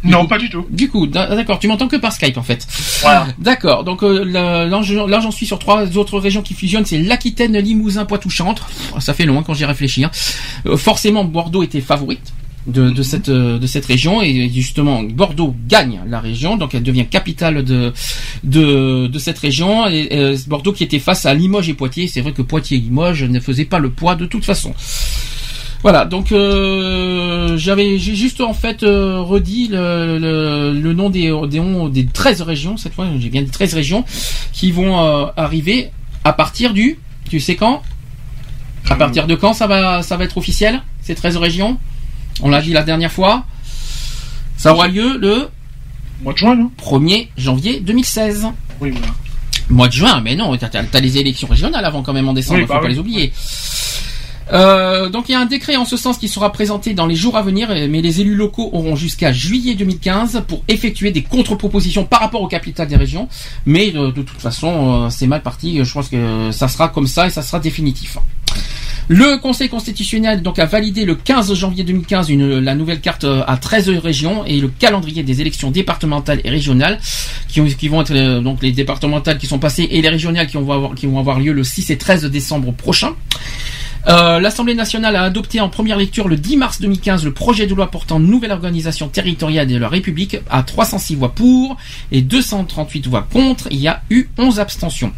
Non, 0.03 0.25
pas 0.27 0.37
du 0.37 0.49
tout. 0.49 0.65
Du 0.69 0.89
coup, 0.89 1.07
d'a- 1.07 1.35
d'accord, 1.35 1.59
tu 1.59 1.67
m'entends 1.67 1.87
que 1.87 1.95
par 1.97 2.13
Skype 2.13 2.37
en 2.37 2.43
fait. 2.43 2.65
Voilà. 3.01 3.27
D'accord, 3.37 3.83
donc 3.83 4.03
euh, 4.03 4.23
là, 4.23 4.65
là, 4.65 4.81
je- 4.81 4.93
là, 4.95 5.19
j'en 5.19 5.31
suis 5.31 5.45
sur 5.45 5.59
trois 5.59 5.97
autres 5.97 6.19
régions 6.19 6.41
qui 6.41 6.53
fusionnent, 6.53 6.85
c'est 6.85 6.99
l'Aquitaine, 6.99 7.57
Limousin, 7.57 8.05
Poitou-Charentes. 8.05 8.59
Pff, 8.65 8.93
Ça 8.99 9.13
fait 9.13 9.25
long 9.25 9.39
hein, 9.39 9.43
quand 9.45 9.53
j'y 9.53 9.65
réfléchis. 9.65 10.03
hein. 10.05 10.11
Euh, 10.65 10.77
forcément, 10.77 11.23
Bordeaux 11.25 11.63
était 11.63 11.81
favorite. 11.81 12.33
De, 12.67 12.89
de 12.91 13.03
cette 13.03 13.29
euh, 13.29 13.57
de 13.57 13.65
cette 13.65 13.85
région 13.85 14.21
et 14.21 14.49
justement 14.53 15.01
Bordeaux 15.01 15.55
gagne 15.67 16.01
la 16.07 16.19
région 16.19 16.57
donc 16.57 16.75
elle 16.75 16.83
devient 16.83 17.05
capitale 17.05 17.63
de 17.63 17.93
de, 18.43 19.07
de 19.07 19.17
cette 19.19 19.39
région 19.39 19.87
et 19.87 20.09
euh, 20.11 20.37
Bordeaux 20.45 20.73
qui 20.73 20.83
était 20.83 20.99
face 20.99 21.25
à 21.25 21.33
Limoges 21.33 21.69
et 21.69 21.73
Poitiers 21.73 22.07
c'est 22.09 22.19
vrai 22.19 22.33
que 22.33 22.41
Poitiers 22.41 22.77
et 22.77 22.81
Limoges 22.81 23.23
ne 23.23 23.39
faisaient 23.39 23.65
pas 23.65 23.79
le 23.79 23.89
poids 23.89 24.15
de 24.15 24.25
toute 24.25 24.43
façon 24.43 24.73
voilà, 25.81 26.05
donc 26.05 26.31
euh, 26.31 27.57
j'avais 27.57 27.97
j'ai 27.97 28.15
juste 28.15 28.41
en 28.41 28.53
fait 28.53 28.83
euh, 28.83 29.19
redit 29.21 29.69
le, 29.69 30.17
le, 30.19 30.73
le 30.79 30.93
nom 30.93 31.09
des, 31.09 31.31
des, 31.47 31.61
des 31.91 32.05
13 32.05 32.41
régions, 32.41 32.75
cette 32.77 32.93
fois 32.93 33.07
j'ai 33.17 33.29
bien 33.29 33.41
dit 33.41 33.49
13 33.51 33.73
régions, 33.75 34.03
qui 34.51 34.71
vont 34.71 34.99
euh, 34.99 35.25
arriver 35.37 35.91
à 36.23 36.33
partir 36.33 36.73
du, 36.73 36.99
tu 37.29 37.39
sais 37.39 37.55
quand? 37.55 37.81
À 38.89 38.95
partir 38.95 39.27
de 39.27 39.35
quand 39.35 39.53
ça 39.53 39.67
va, 39.67 40.01
ça 40.01 40.17
va 40.17 40.23
être 40.25 40.37
officiel, 40.37 40.81
ces 41.01 41.15
13 41.15 41.37
régions? 41.37 41.77
On 42.41 42.49
l'a 42.49 42.61
dit 42.61 42.71
la 42.73 42.83
dernière 42.83 43.11
fois. 43.11 43.45
Ça 44.57 44.73
aura 44.73 44.87
lieu 44.87 45.17
le 45.17 45.47
Mois 46.21 46.33
de 46.33 46.37
juin, 46.37 46.55
non? 46.55 46.69
1er 46.81 47.29
janvier 47.37 47.79
2016. 47.79 48.47
Oui, 48.81 48.91
voilà. 48.91 49.07
Mois 49.69 49.87
de 49.87 49.93
juin, 49.93 50.19
mais 50.21 50.35
non, 50.35 50.55
t'as 50.57 50.67
t'as 50.69 50.99
les 50.99 51.17
élections 51.17 51.47
régionales 51.47 51.85
avant 51.85 52.01
quand 52.01 52.11
même 52.13 52.27
en 52.27 52.33
décembre, 52.33 52.59
Oui, 52.59 52.65
faut 52.67 52.73
bah 52.73 52.79
pas 52.79 52.85
oui. 52.87 52.93
les 52.93 52.99
oublier. 52.99 53.33
Euh, 54.51 55.09
donc 55.09 55.29
il 55.29 55.33
y 55.33 55.35
a 55.35 55.39
un 55.39 55.45
décret 55.45 55.75
en 55.75 55.85
ce 55.85 55.95
sens 55.97 56.17
qui 56.17 56.27
sera 56.27 56.51
présenté 56.51 56.93
dans 56.93 57.05
les 57.05 57.15
jours 57.15 57.37
à 57.37 57.41
venir, 57.43 57.69
mais 57.89 58.01
les 58.01 58.21
élus 58.21 58.35
locaux 58.35 58.69
auront 58.73 58.95
jusqu'à 58.95 59.31
juillet 59.31 59.75
2015 59.75 60.43
pour 60.47 60.63
effectuer 60.67 61.11
des 61.11 61.21
contre-propositions 61.23 62.05
par 62.05 62.21
rapport 62.21 62.41
aux 62.41 62.47
capitales 62.47 62.87
des 62.87 62.95
régions. 62.95 63.27
Mais 63.65 63.93
euh, 63.95 64.11
de 64.11 64.21
toute 64.23 64.39
façon, 64.41 65.05
euh, 65.05 65.09
c'est 65.09 65.27
mal 65.27 65.41
parti. 65.41 65.79
Je 65.83 65.93
pense 65.93 66.09
que 66.09 66.49
ça 66.51 66.67
sera 66.67 66.89
comme 66.89 67.07
ça 67.07 67.27
et 67.27 67.29
ça 67.29 67.41
sera 67.41 67.59
définitif. 67.59 68.17
Le 69.11 69.37
Conseil 69.39 69.69
constitutionnel 69.69 70.43
donc 70.43 70.59
a 70.59 70.65
validé 70.67 71.03
le 71.03 71.15
15 71.15 71.53
janvier 71.55 71.83
2015 71.83 72.29
une, 72.29 72.59
la 72.59 72.75
nouvelle 72.75 73.01
carte 73.01 73.23
euh, 73.23 73.43
à 73.47 73.57
13 73.57 73.89
régions 73.97 74.45
et 74.45 74.59
le 74.59 74.67
calendrier 74.67 75.23
des 75.23 75.41
élections 75.41 75.71
départementales 75.71 76.41
et 76.43 76.49
régionales 76.51 76.99
qui, 77.47 77.59
ont- 77.59 77.65
qui 77.65 77.87
vont 77.87 78.01
être 78.01 78.39
donc 78.41 78.61
les 78.61 78.71
départementales 78.71 79.39
qui 79.39 79.47
sont 79.47 79.57
passées 79.57 79.87
et 79.89 80.01
les 80.03 80.09
régionales 80.09 80.45
qui 80.45 80.57
qui 80.95 81.05
vont 81.07 81.19
avoir 81.19 81.39
lieu 81.39 81.53
le 81.53 81.63
6 81.63 81.89
et 81.89 81.97
13 81.97 82.25
décembre 82.25 82.71
prochain. 82.71 83.13
Euh, 84.07 84.39
L'Assemblée 84.39 84.75
nationale 84.75 85.15
a 85.15 85.23
adopté 85.23 85.59
en 85.59 85.69
première 85.69 85.97
lecture 85.97 86.27
le 86.27 86.37
10 86.37 86.57
mars 86.57 86.81
2015 86.81 87.25
le 87.25 87.33
projet 87.33 87.67
de 87.67 87.75
loi 87.75 87.91
portant 87.91 88.19
nouvelle 88.19 88.51
organisation 88.51 89.09
territoriale 89.09 89.67
de 89.67 89.77
la 89.77 89.89
République 89.89 90.37
à 90.49 90.63
306 90.63 91.15
voix 91.15 91.33
pour 91.33 91.77
et 92.11 92.21
238 92.21 93.07
voix 93.07 93.27
contre. 93.29 93.67
Il 93.71 93.79
y 93.79 93.87
a 93.87 94.01
eu 94.09 94.29
11 94.37 94.59
abstentions. 94.59 95.11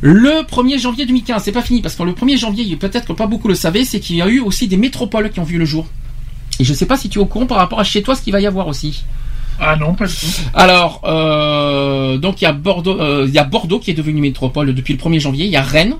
Le 0.00 0.42
1er 0.42 0.80
janvier 0.80 1.06
2015, 1.06 1.44
c'est 1.44 1.52
pas 1.52 1.62
fini 1.62 1.80
parce 1.80 1.94
que 1.94 2.02
le 2.02 2.12
1er 2.12 2.36
janvier, 2.36 2.74
peut-être 2.76 3.06
que 3.06 3.12
pas 3.12 3.28
beaucoup 3.28 3.46
le 3.46 3.54
savaient, 3.54 3.84
c'est 3.84 4.00
qu'il 4.00 4.16
y 4.16 4.22
a 4.22 4.26
eu 4.26 4.40
aussi 4.40 4.66
des 4.66 4.76
métropoles 4.76 5.30
qui 5.30 5.38
ont 5.38 5.44
vu 5.44 5.58
le 5.58 5.64
jour. 5.64 5.86
Et 6.58 6.64
je 6.64 6.74
sais 6.74 6.86
pas 6.86 6.96
si 6.96 7.08
tu 7.08 7.20
es 7.20 7.22
au 7.22 7.26
courant 7.26 7.46
par 7.46 7.58
rapport 7.58 7.78
à 7.78 7.84
chez 7.84 8.02
toi 8.02 8.16
ce 8.16 8.22
qu'il 8.22 8.32
va 8.32 8.40
y 8.40 8.46
avoir 8.46 8.66
aussi. 8.66 9.04
Ah 9.60 9.76
non, 9.76 9.94
pas 9.94 10.06
du 10.06 10.14
tout. 10.14 10.26
Alors, 10.54 11.02
euh, 11.04 12.18
donc 12.18 12.42
il 12.42 12.44
y 12.44 12.48
a 12.48 12.52
Bordeaux, 12.52 12.98
euh, 13.00 13.26
il 13.28 13.34
y 13.34 13.38
a 13.38 13.44
Bordeaux 13.44 13.78
qui 13.78 13.92
est 13.92 13.94
devenu 13.94 14.20
métropole 14.20 14.74
depuis 14.74 14.92
le 14.92 14.98
1er 14.98 15.20
janvier. 15.20 15.46
Il 15.46 15.52
y 15.52 15.56
a 15.56 15.62
Rennes, 15.62 15.94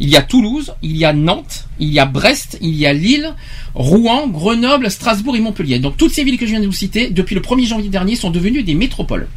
il 0.00 0.08
y 0.08 0.16
a 0.16 0.22
Toulouse, 0.22 0.74
il 0.82 0.96
y 0.96 1.04
a 1.04 1.12
Nantes, 1.12 1.68
il 1.78 1.88
y 1.88 1.98
a 1.98 2.06
Brest, 2.06 2.58
il 2.60 2.74
y 2.74 2.86
a 2.86 2.92
Lille, 2.92 3.34
Rouen, 3.74 4.28
Grenoble, 4.28 4.90
Strasbourg 4.90 5.36
et 5.36 5.40
Montpellier. 5.40 5.78
Donc 5.78 5.96
toutes 5.96 6.12
ces 6.12 6.24
villes 6.24 6.38
que 6.38 6.46
je 6.46 6.52
viens 6.52 6.60
de 6.60 6.66
vous 6.66 6.72
citer, 6.72 7.10
depuis 7.10 7.34
le 7.34 7.40
1er 7.40 7.66
janvier 7.66 7.88
dernier, 7.88 8.16
sont 8.16 8.30
devenues 8.30 8.62
des 8.62 8.74
métropoles. 8.74 9.28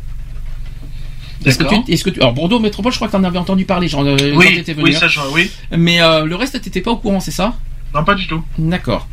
Est-ce 1.43 1.57
que, 1.57 1.63
D'accord. 1.63 1.83
tu, 1.85 1.91
est-ce 1.91 2.03
que 2.03 2.11
tu, 2.11 2.19
alors 2.19 2.33
Bordeaux 2.33 2.59
métropole, 2.59 2.91
je 2.91 2.97
crois 2.97 3.07
que 3.07 3.13
tu 3.13 3.17
en 3.17 3.23
avais 3.23 3.39
entendu 3.39 3.65
parler, 3.65 3.87
genre, 3.87 4.03
euh, 4.05 4.15
quand 4.15 4.37
Oui, 4.37 4.61
venu, 4.61 4.83
oui, 4.83 4.95
hein. 4.95 4.99
ça, 4.99 5.07
je, 5.07 5.19
oui. 5.33 5.49
Mais 5.75 5.99
euh, 6.01 6.25
le 6.25 6.35
reste, 6.35 6.61
t'étais 6.61 6.81
pas 6.81 6.91
au 6.91 6.97
courant, 6.97 7.19
c'est 7.19 7.31
ça? 7.31 7.55
Non, 7.95 8.03
pas 8.03 8.13
du 8.13 8.27
tout. 8.27 8.43
D'accord. 8.59 9.07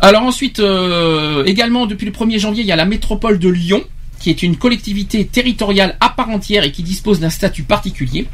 Alors 0.00 0.22
ensuite, 0.22 0.60
euh, 0.60 1.44
également 1.44 1.84
depuis 1.84 2.06
le 2.06 2.12
1er 2.12 2.38
janvier, 2.38 2.62
il 2.62 2.66
y 2.66 2.72
a 2.72 2.76
la 2.76 2.86
métropole 2.86 3.38
de 3.38 3.50
Lyon, 3.50 3.84
qui 4.18 4.30
est 4.30 4.42
une 4.42 4.56
collectivité 4.56 5.26
territoriale 5.26 5.96
à 6.00 6.08
part 6.08 6.30
entière 6.30 6.64
et 6.64 6.72
qui 6.72 6.82
dispose 6.82 7.20
d'un 7.20 7.30
statut 7.30 7.64
particulier. 7.64 8.26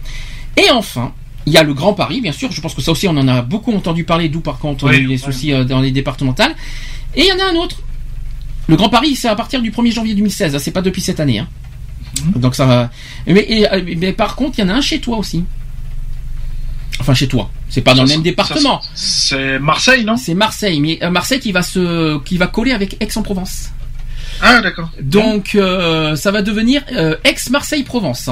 Et 0.56 0.70
enfin, 0.70 1.12
il 1.46 1.52
y 1.52 1.56
a 1.56 1.62
le 1.62 1.72
Grand 1.74 1.94
Paris, 1.94 2.20
bien 2.20 2.32
sûr. 2.32 2.50
Je 2.52 2.60
pense 2.60 2.74
que 2.74 2.82
ça 2.82 2.90
aussi, 2.92 3.06
on 3.08 3.16
en 3.16 3.28
a 3.28 3.42
beaucoup 3.42 3.72
entendu 3.74 4.04
parler, 4.04 4.28
d'où 4.28 4.40
par 4.40 4.58
contre 4.58 4.88
Oui, 4.90 5.00
les 5.02 5.06
ouais. 5.06 5.16
soucis 5.16 5.52
euh, 5.52 5.64
dans 5.64 5.80
les 5.80 5.90
départementales. 5.92 6.54
Et 7.14 7.22
il 7.22 7.26
y 7.28 7.32
en 7.32 7.38
a 7.38 7.48
un 7.50 7.54
autre. 7.54 7.76
Le 8.68 8.76
Grand 8.76 8.88
Paris, 8.88 9.14
c'est 9.14 9.28
à 9.28 9.34
partir 9.36 9.62
du 9.62 9.70
1er 9.70 9.92
janvier 9.92 10.14
2016. 10.14 10.54
hein, 10.54 10.58
C'est 10.58 10.72
pas 10.72 10.82
depuis 10.82 11.00
cette 11.00 11.20
année. 11.20 11.38
hein. 11.38 11.48
Mhm. 12.34 12.40
Donc 12.40 12.54
ça 12.56 12.66
va. 12.66 12.90
Mais, 13.26 13.44
et, 13.48 13.72
euh, 13.72 13.82
mais 13.96 14.12
par 14.12 14.34
contre, 14.36 14.58
il 14.58 14.62
y 14.62 14.64
en 14.64 14.70
a 14.70 14.74
un 14.74 14.80
chez 14.80 15.00
toi 15.00 15.18
aussi. 15.18 15.44
Enfin, 16.98 17.14
chez 17.14 17.28
toi. 17.28 17.50
C'est 17.68 17.82
pas 17.82 17.94
dans 17.94 18.02
le 18.04 18.08
même 18.08 18.22
département. 18.22 18.80
C'est 18.94 19.58
Marseille, 19.58 20.04
non? 20.04 20.16
C'est 20.16 20.34
Marseille, 20.34 20.80
mais 20.80 20.98
euh, 21.02 21.10
Marseille 21.10 21.40
qui 21.40 21.52
va 21.52 21.62
se, 21.62 22.18
qui 22.24 22.38
va 22.38 22.46
coller 22.46 22.72
avec 22.72 22.96
Aix-en-Provence. 23.00 23.70
Ah, 24.40 24.60
d'accord. 24.62 24.90
Donc 25.00 25.54
euh, 25.54 26.16
ça 26.16 26.30
va 26.30 26.42
devenir 26.42 26.82
euh, 26.92 27.16
Aix-Marseille-Provence, 27.24 28.30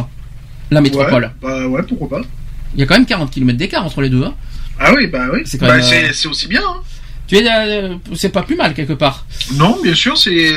la 0.71 0.81
métropole. 0.81 1.25
Ouais, 1.25 1.31
bah 1.43 1.67
ouais, 1.69 1.83
pourquoi 1.83 2.09
pas. 2.21 2.27
Il 2.75 2.81
y 2.81 2.83
a 2.83 2.87
quand 2.87 2.95
même 2.95 3.07
40 3.07 3.31
km 3.31 3.57
d'écart 3.59 3.85
entre 3.85 4.01
les 4.03 4.09
deux. 4.11 4.25
hein. 4.25 4.35
Ah 4.79 4.93
oui, 4.95 5.07
bah 5.07 5.27
oui. 5.33 5.41
C'est 5.45 5.61
Bah, 5.61 5.77
euh, 5.77 6.31
aussi 6.31 6.49
bien. 6.49 6.63
hein. 6.67 6.81
Tu 7.27 7.37
es, 7.39 7.45
euh, 7.49 7.95
c'est 8.15 8.29
pas 8.29 8.43
plus 8.43 8.57
mal 8.57 8.75
quelque 8.75 8.93
part. 8.93 9.25
Non, 9.55 9.79
bien 9.83 9.95
sûr, 9.95 10.19
c'est 10.19 10.51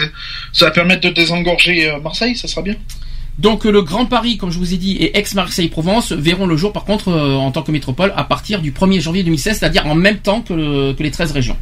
ça 0.52 0.66
va 0.66 0.72
permettre 0.72 1.02
de 1.02 1.10
désengorger 1.10 1.90
euh, 1.90 2.00
Marseille, 2.02 2.36
ça 2.36 2.48
sera 2.48 2.62
bien. 2.62 2.76
Donc 3.40 3.66
le 3.66 3.82
Grand 3.84 4.06
Paris, 4.08 4.38
comme 4.38 4.52
je 4.52 4.58
vous 4.58 4.74
ai 4.74 4.78
dit, 4.78 4.94
et 4.98 5.16
Aix-Marseille-Provence 5.18 6.12
verront 6.12 6.48
le 6.48 6.58
jour 6.58 6.74
par 6.74 6.84
contre 6.86 7.10
euh, 7.10 7.36
en 7.36 7.52
tant 7.52 7.62
que 7.62 7.72
métropole 7.72 8.12
à 8.18 8.24
partir 8.24 8.62
du 8.62 8.72
1er 8.72 9.00
janvier 9.00 9.24
2016, 9.24 9.60
c'est-à-dire 9.60 9.86
en 9.86 9.94
même 9.96 10.18
temps 10.18 10.42
que, 10.42 10.54
le- 10.54 10.94
que 10.94 11.04
les 11.04 11.12
13 11.12 11.32
régions. 11.32 11.56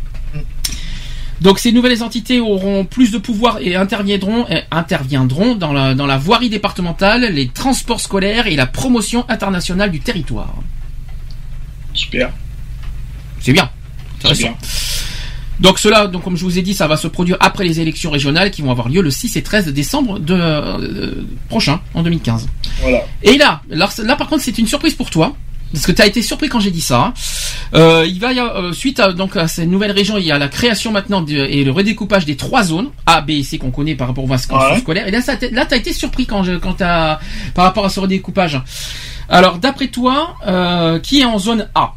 Donc 1.41 1.59
ces 1.59 1.72
nouvelles 1.72 2.01
entités 2.01 2.39
auront 2.39 2.85
plus 2.85 3.11
de 3.11 3.17
pouvoir 3.17 3.59
et 3.59 3.75
interviendront, 3.75 4.45
interviendront 4.72 5.55
dans, 5.55 5.73
la, 5.73 5.93
dans 5.93 6.05
la 6.05 6.17
voirie 6.17 6.49
départementale, 6.49 7.33
les 7.33 7.47
transports 7.49 7.99
scolaires 7.99 8.47
et 8.47 8.55
la 8.55 8.65
promotion 8.65 9.25
internationale 9.30 9.91
du 9.91 9.99
territoire. 9.99 10.55
Super. 11.93 12.31
C'est 13.41 13.53
bien. 13.53 13.69
C'est 14.23 14.38
bien. 14.38 14.55
Donc 15.59 15.80
cela, 15.80 16.07
donc 16.07 16.23
comme 16.23 16.35
je 16.35 16.43
vous 16.43 16.59
ai 16.59 16.61
dit, 16.61 16.73
ça 16.73 16.88
va 16.88 16.97
se 16.97 17.07
produire 17.07 17.38
après 17.39 17.64
les 17.64 17.80
élections 17.80 18.11
régionales 18.11 18.51
qui 18.51 18.61
vont 18.61 18.72
avoir 18.72 18.89
lieu 18.89 19.01
le 19.01 19.09
6 19.09 19.38
et 19.38 19.41
13 19.41 19.67
décembre 19.67 20.19
de, 20.19 20.35
euh, 20.38 21.23
prochain, 21.47 21.80
en 21.93 22.03
2015. 22.03 22.47
Voilà. 22.81 23.03
Et 23.23 23.38
là, 23.38 23.61
là, 23.69 23.89
là, 24.03 24.15
par 24.15 24.27
contre, 24.27 24.43
c'est 24.43 24.57
une 24.57 24.67
surprise 24.67 24.95
pour 24.95 25.09
toi. 25.09 25.35
Parce 25.74 25.85
que 25.85 25.92
tu 25.92 26.02
as 26.02 26.06
été 26.06 26.22
surpris 26.22 26.48
quand 26.48 26.60
j'ai 26.61 26.72
dit 26.72 26.80
ça. 26.82 27.00
hein. 27.00 27.14
Euh, 27.74 28.06
il 28.08 28.19
va 28.19 28.32
y 28.32 28.40
euh, 28.40 28.72
suite 28.72 29.00
à, 29.00 29.11
donc, 29.11 29.35
à 29.35 29.48
ces 29.48 29.66
nouvelles 29.66 29.92
régions, 29.92 30.18
il 30.18 30.24
y 30.26 30.32
a 30.32 30.38
la 30.38 30.48
création 30.48 30.92
maintenant 30.94 31.22
de- 31.22 31.34
et 31.34 31.64
le 31.66 31.72
redécoupage 31.72 32.26
des 32.26 32.38
trois 32.38 32.64
zones 32.64 32.92
A, 33.06 33.19
B 33.22 33.32
et 33.32 33.44
C 33.44 33.58
qu'on 33.58 33.72
connaît 33.72 33.95
par 33.95 34.08
rapport 34.08 34.24
aux 34.24 34.27
vacances 34.27 34.72
Ouais. 34.72 34.80
scolaires. 34.80 35.08
Et 35.08 35.11
là, 35.11 35.22
ça, 35.22 35.34
là, 35.52 35.66
t'as 35.66 35.76
été 35.76 35.92
surpris 35.92 36.26
quand, 36.26 36.44
je, 36.44 36.53
quand 36.53 36.76
par 36.77 37.19
rapport 37.56 37.84
à 37.85 37.90
ce 37.90 38.00
redécoupage. 38.00 38.61
Alors, 39.27 39.58
d'après 39.58 39.88
toi, 39.88 40.35
euh, 40.48 41.00
qui 41.00 41.19
est 41.22 41.26
en 41.26 41.40
zone 41.40 41.68
A? 41.76 41.94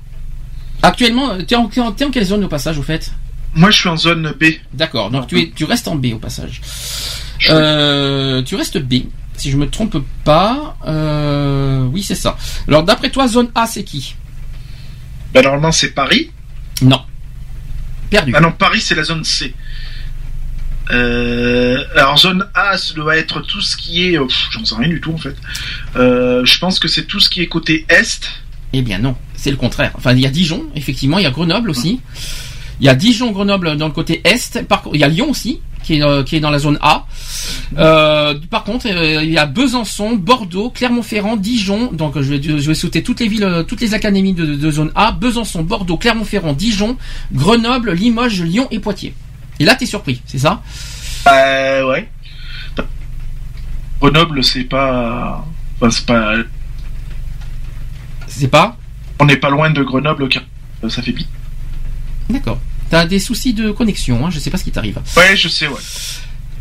Actuellement, 0.83 1.37
tu 1.47 1.55
es 1.55 1.57
en, 1.57 1.67
t'es 1.67 1.81
en, 1.81 1.93
t'es 1.93 2.05
en 2.05 2.11
quelle 2.11 2.25
zone 2.25 2.45
au 2.45 2.49
passage, 2.49 2.79
au 2.79 2.83
fait? 2.83 3.13
Moi, 3.55 3.71
je 3.71 3.79
suis 3.81 3.89
en 3.89 3.97
zone 3.97 4.33
B. 4.41 4.45
D'accord. 4.73 5.11
Donc 5.11 5.27
tu 5.27 5.41
es, 5.41 5.53
tu 5.55 5.65
restes 5.65 5.89
en 5.89 5.97
B 5.97 6.07
au 6.15 6.19
passage. 6.19 6.61
Euh, 7.51 8.43
tu 8.43 8.55
restes 8.57 8.79
B. 8.79 9.05
Si 9.39 9.51
je 9.51 9.57
me 9.57 9.71
trompe 9.71 9.97
pas, 10.25 10.77
euh, 10.87 11.85
oui 11.85 12.03
c'est 12.03 12.15
ça. 12.15 12.37
Alors 12.67 12.83
d'après 12.83 13.11
toi, 13.11 13.27
zone 13.29 13.51
A 13.55 13.67
c'est 13.67 13.85
qui? 13.85 14.15
Bah, 15.33 15.43
normalement, 15.43 15.73
c'est 15.73 15.91
Paris. 15.91 16.31
Non. 16.83 17.03
Perdu. 18.11 18.33
Ah 18.35 18.41
non, 18.41 18.53
Paris, 18.53 18.81
c'est 18.81 18.95
la 18.95 19.03
zone 19.05 19.25
C. 19.25 19.55
Euh, 20.91 21.85
alors, 21.95 22.19
zone 22.19 22.47
A, 22.55 22.79
ça 22.79 22.95
doit 22.95 23.17
être 23.17 23.41
tout 23.43 23.61
ce 23.61 23.77
qui 23.77 24.07
est. 24.09 24.19
oh, 24.19 24.29
J'en 24.51 24.65
sais 24.65 24.75
rien 24.75 24.89
du 24.89 25.01
tout, 25.01 25.13
en 25.13 25.19
fait. 25.19 25.37
Euh, 25.97 26.45
je 26.45 26.59
pense 26.59 26.79
que 26.79 26.89
c'est 26.89 27.05
tout 27.05 27.21
ce 27.21 27.29
qui 27.29 27.43
est 27.43 27.47
côté 27.47 27.85
Est. 27.89 28.31
Eh 28.73 28.83
bien 28.83 28.99
non, 28.99 29.17
c'est 29.35 29.51
le 29.51 29.57
contraire. 29.57 29.93
Enfin 29.95 30.13
il 30.13 30.21
y 30.21 30.27
a 30.27 30.31
Dijon, 30.31 30.67
effectivement, 30.75 31.19
il 31.19 31.23
y 31.23 31.27
a 31.27 31.31
Grenoble 31.31 31.71
aussi. 31.71 32.01
Il 32.81 32.87
y 32.87 32.89
a 32.91 32.95
Dijon, 32.95 33.33
Grenoble 33.33 33.77
dans 33.79 33.87
le 33.87 33.95
côté 33.95 34.21
est. 34.25 34.63
Par 34.69 34.83
contre, 34.83 34.95
il 34.95 35.01
y 35.01 35.05
a 35.05 35.09
Lyon 35.09 35.31
aussi 35.31 35.61
qui 35.83 35.97
est 35.97 36.03
euh, 36.03 36.23
qui 36.23 36.37
est 36.37 36.41
dans 36.41 36.51
la 36.51 36.59
zone 36.59 36.79
A. 36.81 37.07
Euh, 37.77 38.35
par 38.51 38.65
contre, 38.65 38.87
euh, 38.89 39.23
il 39.23 39.31
y 39.31 39.39
a 39.39 39.47
Besançon, 39.47 40.17
Bordeaux, 40.17 40.71
Clermont-Ferrand, 40.71 41.37
Dijon. 41.37 41.93
Donc 41.93 42.21
je 42.21 42.35
vais 42.35 42.43
je 42.43 42.67
vais 42.67 42.75
sauter 42.75 43.03
toutes 43.03 43.21
les 43.21 43.29
villes, 43.29 43.65
toutes 43.69 43.81
les 43.81 43.95
académies 43.95 44.35
de, 44.35 44.47
de 44.55 44.71
zone 44.71 44.91
A. 44.95 45.13
Besançon, 45.13 45.63
Bordeaux, 45.63 45.97
Clermont-Ferrand, 45.97 46.53
Dijon, 46.53 46.97
Grenoble, 47.33 47.93
Limoges, 47.93 48.43
Lyon 48.43 48.69
et 48.71 48.79
Poitiers. 48.79 49.15
Et 49.61 49.65
là, 49.65 49.75
t'es 49.75 49.87
surpris, 49.87 50.23
c'est 50.27 50.39
ça? 50.39 50.63
Euh, 51.29 51.89
ouais. 51.89 52.09
Grenoble, 54.01 54.45
c'est 54.45 54.65
pas. 54.65 55.45
Enfin, 55.81 55.91
c'est 55.91 56.07
pas. 56.07 56.35
C'est 58.29 58.49
pas? 58.49 58.77
On 59.19 59.25
n'est 59.25 59.37
pas 59.37 59.51
loin 59.51 59.71
de 59.71 59.83
Grenoble, 59.83 60.29
ça 60.89 61.03
fait 61.03 61.13
pire. 61.13 61.27
D'accord. 62.31 62.61
T'as 62.91 63.05
des 63.07 63.19
soucis 63.19 63.53
de 63.53 63.71
connexion, 63.71 64.25
hein, 64.27 64.31
je 64.31 64.39
sais 64.39 64.51
pas 64.51 64.57
ce 64.59 64.65
qui 64.65 64.71
t'arrive. 64.71 64.99
Ouais, 65.17 65.37
je 65.37 65.49
sais, 65.49 65.67
ouais. 65.69 65.81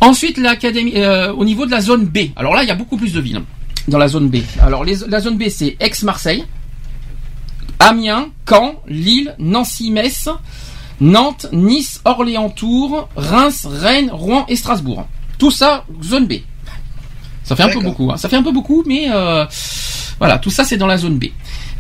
Ensuite, 0.02 0.38
l'académie, 0.38 0.94
euh, 0.98 1.32
au 1.34 1.46
niveau 1.46 1.66
de 1.66 1.72
la 1.72 1.82
zone 1.82 2.06
B. 2.06 2.18
Alors 2.36 2.54
là, 2.54 2.64
il 2.64 2.68
y 2.68 2.72
a 2.72 2.76
beaucoup 2.76 2.98
plus 2.98 3.14
de 3.14 3.20
villes 3.22 3.42
dans 3.88 3.98
la 3.98 4.08
zone 4.08 4.30
B. 4.30 4.38
Alors 4.62 4.84
les- 4.84 4.98
la 5.08 5.20
zone 5.22 5.38
B, 5.38 5.44
c'est 5.50 5.78
Aix-Marseille, 5.80 6.44
Amiens, 7.80 8.30
Caen, 8.48 8.76
Lille, 8.88 9.36
Nancy, 9.40 9.92
Metz, 9.92 10.30
Nantes, 11.00 11.48
Nice, 11.54 12.02
Orléans-Tours, 12.06 13.08
Reims, 13.16 13.68
Rennes, 13.70 14.10
Rouen 14.12 14.46
et 14.50 14.56
Strasbourg. 14.56 15.08
Tout 15.38 15.52
ça, 15.52 15.86
zone 16.04 16.26
B. 16.28 16.34
Ça 17.44 17.56
fait 17.56 17.64
un 17.64 17.70
peu 17.70 17.80
beaucoup. 17.80 18.12
hein. 18.12 18.18
Ça 18.18 18.28
fait 18.30 18.36
un 18.36 18.44
peu 18.44 18.52
beaucoup, 18.52 18.84
mais 18.86 19.08
euh, 19.10 19.46
voilà, 20.20 20.38
tout 20.40 20.50
ça 20.50 20.64
c'est 20.66 20.78
dans 20.78 20.88
la 20.88 20.98
zone 20.98 21.18
B. 21.18 21.26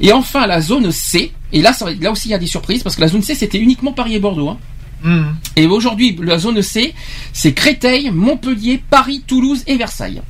Et 0.01 0.11
enfin 0.14 0.45
la 0.48 0.61
zone 0.61 0.92
C. 0.92 1.32
Et 1.53 1.61
là, 1.61 1.74
ça, 1.74 1.88
là 2.00 2.11
aussi 2.11 2.27
il 2.27 2.32
y 2.32 2.35
a 2.35 2.38
des 2.40 2.48
surprises 2.48 2.84
parce 2.84 2.95
que 2.95 3.01
la 3.01 3.08
zone 3.08 3.22
C 3.22 3.35
c'était 3.35 3.58
uniquement 3.59 3.93
Paris 3.93 4.16
et 4.16 4.19
Bordeaux. 4.19 4.50
hein. 4.50 4.58
Hmm. 5.03 5.26
Et 5.56 5.67
aujourd'hui, 5.67 6.17
la 6.24 6.40
zone 6.40 6.61
C, 6.64 6.93
c'est 7.32 7.53
Créteil, 7.53 8.09
Montpellier, 8.11 8.82
Paris, 8.90 9.24
Toulouse 9.27 9.64
et 9.67 9.77
Versailles. 9.77 10.22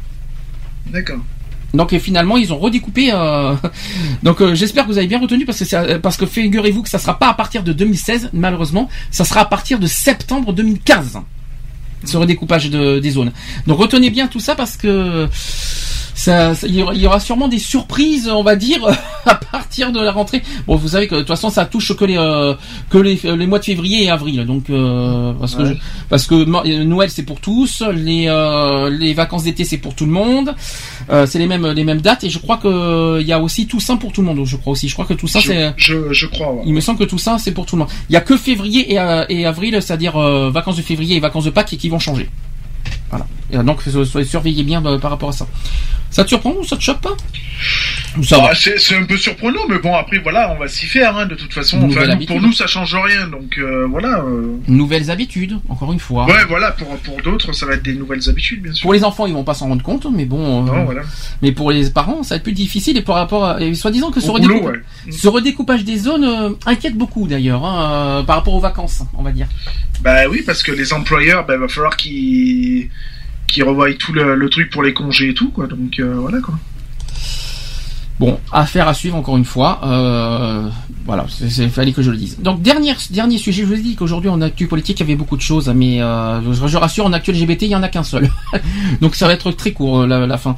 D'accord. 0.87 1.19
Donc 1.73 1.93
et 1.93 1.99
finalement, 1.99 2.37
ils 2.37 2.51
ont 2.53 2.57
redécoupé. 2.57 3.11
euh, 3.13 3.55
Donc 4.23 4.41
euh, 4.41 4.55
j'espère 4.55 4.85
que 4.85 4.91
vous 4.91 4.97
avez 4.97 5.07
bien 5.07 5.19
retenu 5.19 5.45
parce 5.45 5.59
que 5.59 5.65
c'est- 5.65 5.99
parce 5.99 6.17
que 6.17 6.25
figurez-vous 6.25 6.83
que 6.83 6.89
ça 6.89 6.99
sera 6.99 7.17
pas 7.17 7.29
à 7.29 7.33
partir 7.33 7.63
de 7.63 7.71
2016, 7.73 8.29
malheureusement, 8.33 8.89
ça 9.11 9.23
sera 9.25 9.41
à 9.41 9.45
partir 9.45 9.79
de 9.79 9.87
septembre 9.87 10.53
2015. 10.53 11.19
Ce 12.05 12.15
redécoupage 12.15 12.69
de, 12.69 12.99
des 12.99 13.09
zones. 13.11 13.31
Donc 13.67 13.79
retenez 13.79 14.09
bien 14.09 14.27
tout 14.27 14.39
ça 14.39 14.53
parce 14.55 14.77
que 14.77 15.27
ça, 16.17 16.53
il 16.63 16.75
y 16.75 17.05
aura- 17.07 17.19
sûrement 17.19 17.47
des 17.47 17.59
surprises, 17.59 18.27
on 18.29 18.41
va 18.43 18.55
dire, 18.55 18.79
à 19.25 19.35
partir 19.35 19.91
de 19.91 19.99
la 19.99 20.11
rentrée. 20.11 20.41
Bon, 20.65 20.75
vous 20.75 20.89
savez 20.89 21.07
que 21.07 21.13
de 21.15 21.19
toute 21.19 21.27
façon, 21.27 21.49
ça 21.49 21.65
touche 21.65 21.95
que 21.95 22.05
les 22.05 22.17
euh, 22.17 22.55
que 22.89 22.97
les, 22.97 23.19
les 23.23 23.45
mois 23.47 23.59
de 23.59 23.65
février 23.65 24.03
et 24.05 24.09
avril. 24.09 24.43
Donc 24.45 24.69
euh, 24.69 25.33
parce 25.39 25.55
que 25.55 25.61
Ouais. 25.61 25.73
je- 25.75 26.07
parce 26.09 26.25
que 26.25 26.43
mo- 26.45 26.63
euh, 26.65 26.83
Noël 26.83 27.09
c'est 27.11 27.23
pour 27.23 27.39
tous, 27.39 27.83
les 27.93 28.25
euh, 28.27 28.89
les 28.89 29.13
vacances 29.13 29.43
d'été 29.43 29.63
c'est 29.63 29.77
pour 29.77 29.93
tout 29.95 30.05
le 30.05 30.11
monde. 30.11 30.55
C'est 31.27 31.39
les 31.39 31.47
mêmes 31.47 31.67
les 31.67 31.83
mêmes 31.83 32.01
dates 32.01 32.23
et 32.23 32.29
je 32.29 32.39
crois 32.39 32.57
que 32.57 33.21
il 33.21 33.27
y 33.27 33.31
a 33.33 33.39
aussi 33.39 33.67
Toussaint 33.67 33.97
pour 33.97 34.11
tout 34.11 34.21
le 34.21 34.27
monde. 34.27 34.43
Je 34.45 34.57
crois 34.57 34.73
aussi. 34.73 34.87
Je 34.89 34.93
crois 34.93 35.05
que 35.05 35.13
Toussaint 35.13 35.39
c'est 35.41 35.73
je, 35.77 36.11
je 36.11 36.25
crois, 36.27 36.51
ouais. 36.53 36.63
il 36.65 36.73
me 36.73 36.81
semble 36.81 36.97
que 36.99 37.03
tout 37.05 37.17
ça, 37.19 37.37
c'est 37.39 37.51
pour 37.51 37.65
tout 37.65 37.75
le 37.75 37.81
monde. 37.81 37.89
Il 38.09 38.13
y 38.13 38.17
a 38.17 38.21
que 38.21 38.35
février 38.35 38.91
et, 38.93 38.97
et 39.29 39.45
avril, 39.45 39.77
c'est-à-dire 39.81 40.17
vacances 40.51 40.77
de 40.77 40.81
février 40.81 41.15
et 41.15 41.19
vacances 41.19 41.45
de 41.45 41.51
Pâques, 41.51 41.75
qui 41.77 41.89
vont 41.89 41.99
changer. 41.99 42.27
Voilà. 43.09 43.25
Et, 43.51 43.57
euh, 43.57 43.63
donc, 43.63 43.81
surveillez 44.25 44.63
bien 44.63 44.85
euh, 44.85 44.99
par 44.99 45.11
rapport 45.11 45.29
à 45.29 45.33
ça. 45.33 45.47
Ça 46.09 46.23
te 46.23 46.29
surprend 46.29 46.53
ou 46.53 46.63
ça 46.63 46.77
te 46.77 46.81
choque 46.81 47.01
pas? 47.01 47.15
Ou 48.17 48.23
Ça 48.23 48.37
va? 48.37 48.51
Ah, 48.51 48.55
c'est 48.55 48.95
un 48.95 49.03
peu 49.03 49.17
surprenant, 49.17 49.61
mais 49.69 49.77
bon, 49.79 49.93
après, 49.93 50.19
voilà, 50.19 50.53
on 50.55 50.59
va 50.59 50.67
s'y 50.69 50.85
faire, 50.85 51.17
hein, 51.17 51.25
de 51.25 51.35
toute 51.35 51.53
façon. 51.53 51.81
Enfin, 51.83 52.07
nous, 52.15 52.25
pour 52.25 52.39
nous, 52.41 52.53
ça 52.53 52.65
change 52.65 52.95
rien, 52.95 53.27
donc 53.27 53.57
euh, 53.57 53.85
voilà. 53.89 54.19
euh. 54.21 54.55
Nouvelles 54.69 55.11
habitudes, 55.11 55.59
encore 55.67 55.91
une 55.91 55.99
fois. 55.99 56.25
Ouais, 56.25 56.45
voilà, 56.47 56.71
pour, 56.71 56.87
pour 56.99 57.21
d'autres, 57.21 57.51
ça 57.53 57.65
va 57.65 57.73
être 57.73 57.83
des 57.83 57.93
nouvelles 57.93 58.29
habitudes, 58.29 58.61
bien 58.61 58.73
sûr. 58.73 58.83
Pour 58.83 58.93
les 58.93 59.03
enfants, 59.03 59.25
ils 59.27 59.33
vont 59.33 59.43
pas 59.43 59.53
s'en 59.53 59.67
rendre 59.67 59.83
compte, 59.83 60.07
mais 60.11 60.25
bon. 60.25 60.63
euh, 60.65 60.71
Non, 60.71 60.85
voilà. 60.85 61.01
Mais 61.41 61.51
pour 61.51 61.71
les 61.71 61.89
parents, 61.89 62.23
ça 62.23 62.35
va 62.35 62.37
être 62.37 62.43
plus 62.43 62.53
difficile. 62.53 62.95
Et 62.97 63.01
par 63.01 63.15
rapport 63.15 63.43
à, 63.43 63.57
soi-disant 63.75 64.11
que 64.11 64.21
ce, 64.21 64.27
boulot, 64.27 64.63
ouais. 64.63 64.81
ce 65.11 65.27
redécoupage 65.27 65.83
des 65.83 65.97
zones 65.97 66.55
inquiète 66.65 66.95
beaucoup 66.95 67.27
d'ailleurs, 67.27 67.65
hein, 67.65 68.23
par 68.25 68.37
rapport 68.37 68.53
aux 68.53 68.61
vacances, 68.61 69.03
on 69.17 69.23
va 69.23 69.31
dire. 69.31 69.47
Bah 70.01 70.27
oui, 70.29 70.43
parce 70.45 70.63
que 70.63 70.71
les 70.71 70.93
employeurs, 70.93 71.45
bah, 71.45 71.57
va 71.57 71.67
falloir 71.67 71.97
qu'ils 71.97 72.89
qu'ils 73.47 73.63
revoient 73.63 73.93
tout 73.93 74.13
le, 74.13 74.35
le 74.35 74.49
truc 74.49 74.69
pour 74.69 74.83
les 74.83 74.93
congés 74.93 75.29
et 75.29 75.33
tout, 75.33 75.51
quoi. 75.51 75.67
Donc 75.67 75.99
euh, 75.99 76.15
voilà, 76.15 76.39
quoi. 76.41 76.55
Bon, 78.19 78.39
affaire 78.51 78.87
à 78.87 78.93
suivre 78.95 79.15
encore 79.15 79.37
une 79.37 79.45
fois. 79.45 79.79
Euh, 79.83 80.67
voilà, 81.05 81.25
c'est- 81.29 81.69
fallait 81.69 81.91
que 81.93 82.01
je 82.01 82.09
le 82.09 82.17
dise. 82.17 82.37
Donc 82.39 82.61
dernier 82.63 82.93
dernier 83.11 83.37
sujet, 83.37 83.61
je 83.61 83.67
vous 83.67 83.75
ai 83.75 83.81
dit 83.81 83.95
qu'aujourd'hui 83.95 84.29
en 84.29 84.41
actu 84.41 84.65
politique 84.67 84.99
il 84.99 85.03
y 85.03 85.03
avait 85.03 85.15
beaucoup 85.15 85.37
de 85.37 85.41
choses, 85.41 85.71
mais 85.73 86.01
euh, 86.01 86.41
je, 86.51 86.67
je 86.67 86.77
rassure 86.77 87.05
en 87.05 87.13
actu 87.13 87.31
LGBT 87.31 87.61
il 87.63 87.69
y 87.69 87.75
en 87.75 87.83
a 87.83 87.89
qu'un 87.89 88.03
seul. 88.03 88.29
Donc 89.01 89.13
ça 89.15 89.27
va 89.27 89.33
être 89.33 89.51
très 89.51 89.71
court 89.71 90.01
euh, 90.01 90.07
la, 90.07 90.25
la 90.25 90.37
fin. 90.37 90.55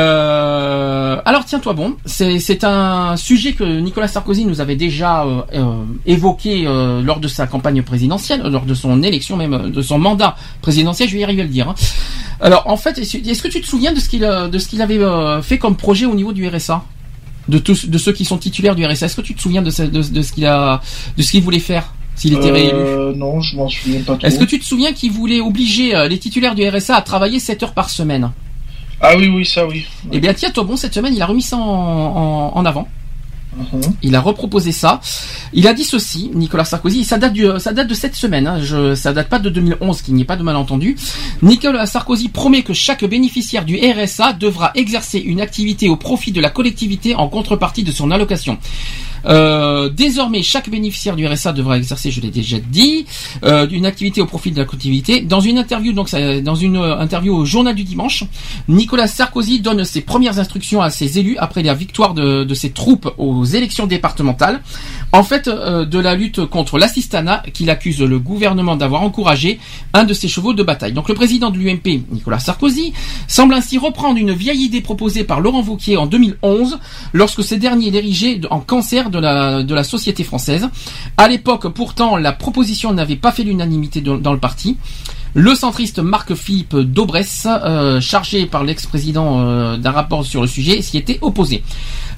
Euh, 0.00 1.20
alors 1.24 1.44
tiens-toi 1.44 1.72
bon, 1.74 1.96
c'est 2.06 2.64
un 2.64 3.16
sujet 3.16 3.52
que 3.52 3.64
Nicolas 3.80 4.08
Sarkozy 4.08 4.44
nous 4.46 4.60
avait 4.60 4.76
déjà 4.76 5.24
euh, 5.24 5.84
évoqué 6.06 6.64
lors 7.04 7.20
de 7.20 7.28
sa 7.28 7.46
campagne 7.46 7.82
présidentielle, 7.82 8.42
lors 8.44 8.64
de 8.64 8.74
son 8.74 9.02
élection 9.02 9.36
même, 9.36 9.70
de 9.70 9.82
son 9.82 9.98
mandat 9.98 10.34
présidentiel. 10.62 11.08
Je 11.08 11.14
vais 11.14 11.20
y 11.20 11.24
arriver 11.24 11.42
à 11.42 11.44
le 11.44 11.50
dire. 11.50 11.68
hein. 11.68 11.74
Alors 12.42 12.62
en 12.66 12.78
fait, 12.78 12.96
est-ce 12.98 13.42
que 13.42 13.48
tu 13.48 13.60
te 13.60 13.66
souviens 13.66 13.92
de 13.92 14.00
ce 14.00 14.08
qu'il 14.08 14.20
de 14.22 14.58
ce 14.58 14.66
qu'il 14.66 14.80
avait 14.80 14.98
fait 15.42 15.58
comme 15.58 15.76
projet 15.76 16.06
au 16.06 16.14
niveau 16.14 16.32
du 16.32 16.48
RSA 16.48 16.69
de 17.48 17.58
tous, 17.58 17.86
de 17.88 17.98
ceux 17.98 18.12
qui 18.12 18.24
sont 18.24 18.38
titulaires 18.38 18.74
du 18.76 18.84
RSA. 18.84 19.06
Est-ce 19.06 19.16
que 19.16 19.20
tu 19.22 19.34
te 19.34 19.40
souviens 19.40 19.62
de, 19.62 19.70
ce- 19.70 19.82
de, 19.82 20.02
de 20.02 20.22
ce 20.22 20.32
qu'il 20.32 20.46
a, 20.46 20.80
de 21.16 21.22
ce 21.22 21.30
qu'il 21.30 21.42
voulait 21.42 21.58
faire 21.58 21.92
s'il 22.14 22.34
était 22.34 22.50
réélu 22.50 22.76
Euh, 22.78 23.14
non, 23.14 23.40
je 23.40 23.56
m'en 23.56 23.68
souviens 23.68 24.00
pas. 24.02 24.18
Est-ce 24.22 24.38
que 24.38 24.44
tu 24.44 24.58
te 24.58 24.64
souviens 24.64 24.92
qu'il 24.92 25.10
voulait 25.10 25.40
obliger 25.40 25.94
euh, 25.94 26.06
les 26.08 26.18
titulaires 26.18 26.54
du 26.54 26.68
RSA 26.68 26.96
à 26.96 27.02
travailler 27.02 27.40
7 27.40 27.62
heures 27.62 27.72
par 27.74 27.88
semaine? 27.90 28.30
Ah 29.00 29.14
oui, 29.16 29.28
oui, 29.28 29.46
ça 29.46 29.66
oui. 29.66 29.86
Eh 30.12 30.20
bien, 30.20 30.34
tiens, 30.34 30.50
toi, 30.50 30.64
bon, 30.64 30.76
cette 30.76 30.92
semaine, 30.94 31.14
il 31.14 31.22
a 31.22 31.26
remis 31.26 31.40
ça 31.42 31.56
en, 31.56 31.60
en- 31.62 32.52
en 32.54 32.64
avant. 32.66 32.86
Mhm. 33.56 33.80
Il 34.02 34.14
a 34.14 34.20
reproposé 34.20 34.72
ça. 34.72 35.00
Il 35.52 35.66
a 35.66 35.74
dit 35.74 35.84
ceci, 35.84 36.30
Nicolas 36.34 36.64
Sarkozy. 36.64 37.04
Ça 37.04 37.18
date, 37.18 37.32
du, 37.32 37.46
ça 37.58 37.72
date 37.72 37.88
de 37.88 37.94
cette 37.94 38.14
semaine. 38.14 38.46
Hein, 38.46 38.60
je, 38.62 38.94
ça 38.94 39.12
date 39.12 39.28
pas 39.28 39.38
de 39.38 39.50
2011, 39.50 40.02
qu'il 40.02 40.14
n'y 40.14 40.22
ait 40.22 40.26
pas 40.26 40.36
de 40.36 40.42
malentendu. 40.42 40.96
Nicolas 41.42 41.86
Sarkozy 41.86 42.28
promet 42.28 42.62
que 42.62 42.72
chaque 42.72 43.04
bénéficiaire 43.04 43.64
du 43.64 43.76
RSA 43.76 44.34
devra 44.34 44.70
exercer 44.74 45.18
une 45.18 45.40
activité 45.40 45.88
au 45.88 45.96
profit 45.96 46.32
de 46.32 46.40
la 46.40 46.50
collectivité 46.50 47.14
en 47.14 47.28
contrepartie 47.28 47.82
de 47.82 47.92
son 47.92 48.10
allocation. 48.10 48.58
Euh, 49.26 49.88
désormais, 49.88 50.42
chaque 50.42 50.68
bénéficiaire 50.70 51.16
du 51.16 51.26
RSA 51.26 51.52
devra 51.52 51.76
exercer, 51.76 52.10
je 52.10 52.20
l'ai 52.20 52.30
déjà 52.30 52.58
dit, 52.58 53.06
euh, 53.44 53.66
une 53.70 53.86
activité 53.86 54.20
au 54.20 54.26
profit 54.26 54.50
de 54.50 54.58
la 54.58 54.64
collectivité. 54.64 55.20
Dans 55.20 55.40
une 55.40 55.58
interview, 55.58 55.92
donc 55.92 56.10
dans 56.42 56.54
une 56.54 56.76
euh, 56.76 56.98
interview 56.98 57.34
au 57.34 57.44
Journal 57.44 57.74
du 57.74 57.84
dimanche, 57.84 58.24
Nicolas 58.68 59.06
Sarkozy 59.06 59.60
donne 59.60 59.84
ses 59.84 60.00
premières 60.00 60.38
instructions 60.38 60.82
à 60.82 60.90
ses 60.90 61.18
élus 61.18 61.36
après 61.38 61.62
la 61.62 61.74
victoire 61.74 62.14
de 62.14 62.54
ses 62.54 62.70
troupes 62.70 63.12
aux 63.18 63.44
élections 63.44 63.86
départementales. 63.86 64.60
En 65.12 65.24
fait, 65.24 65.48
euh, 65.48 65.84
de 65.84 65.98
la 65.98 66.14
lutte 66.14 66.44
contre 66.46 66.78
l'assistanat 66.78 67.42
qu'il 67.52 67.68
accuse 67.68 68.00
le 68.00 68.18
gouvernement 68.20 68.76
d'avoir 68.76 69.02
encouragé 69.02 69.58
un 69.92 70.04
de 70.04 70.14
ses 70.14 70.28
chevaux 70.28 70.52
de 70.52 70.62
bataille. 70.62 70.92
Donc 70.92 71.08
le 71.08 71.14
président 71.14 71.50
de 71.50 71.58
l'UMP, 71.58 72.04
Nicolas 72.12 72.38
Sarkozy, 72.38 72.92
semble 73.26 73.54
ainsi 73.54 73.76
reprendre 73.76 74.18
une 74.18 74.32
vieille 74.32 74.62
idée 74.62 74.80
proposée 74.80 75.24
par 75.24 75.40
Laurent 75.40 75.62
Wauquiez 75.62 75.96
en 75.96 76.06
2011, 76.06 76.78
lorsque 77.12 77.42
ce 77.42 77.56
dernier 77.56 77.90
l'érigeait 77.90 78.40
en 78.50 78.60
cancer 78.60 79.10
de 79.10 79.18
la, 79.18 79.84
société 79.84 80.22
française. 80.24 80.68
À 81.16 81.26
l'époque, 81.26 81.68
pourtant, 81.68 82.16
la 82.16 82.32
proposition 82.32 82.92
n'avait 82.92 83.16
pas 83.16 83.32
fait 83.32 83.42
l'unanimité 83.42 84.00
dans- 84.00 84.18
dans 84.18 84.32
le 84.32 84.38
parti. 84.38 84.76
Le 85.34 85.54
centriste 85.54 86.00
Marc-Philippe 86.00 86.76
Daubresse, 86.76 87.46
euh, 87.48 88.00
chargé 88.00 88.46
par 88.46 88.64
l'ex-président 88.64 89.40
euh, 89.40 89.76
d'un 89.76 89.92
rapport 89.92 90.24
sur 90.26 90.40
le 90.40 90.48
sujet, 90.48 90.82
s'y 90.82 90.98
était 90.98 91.18
opposé. 91.22 91.62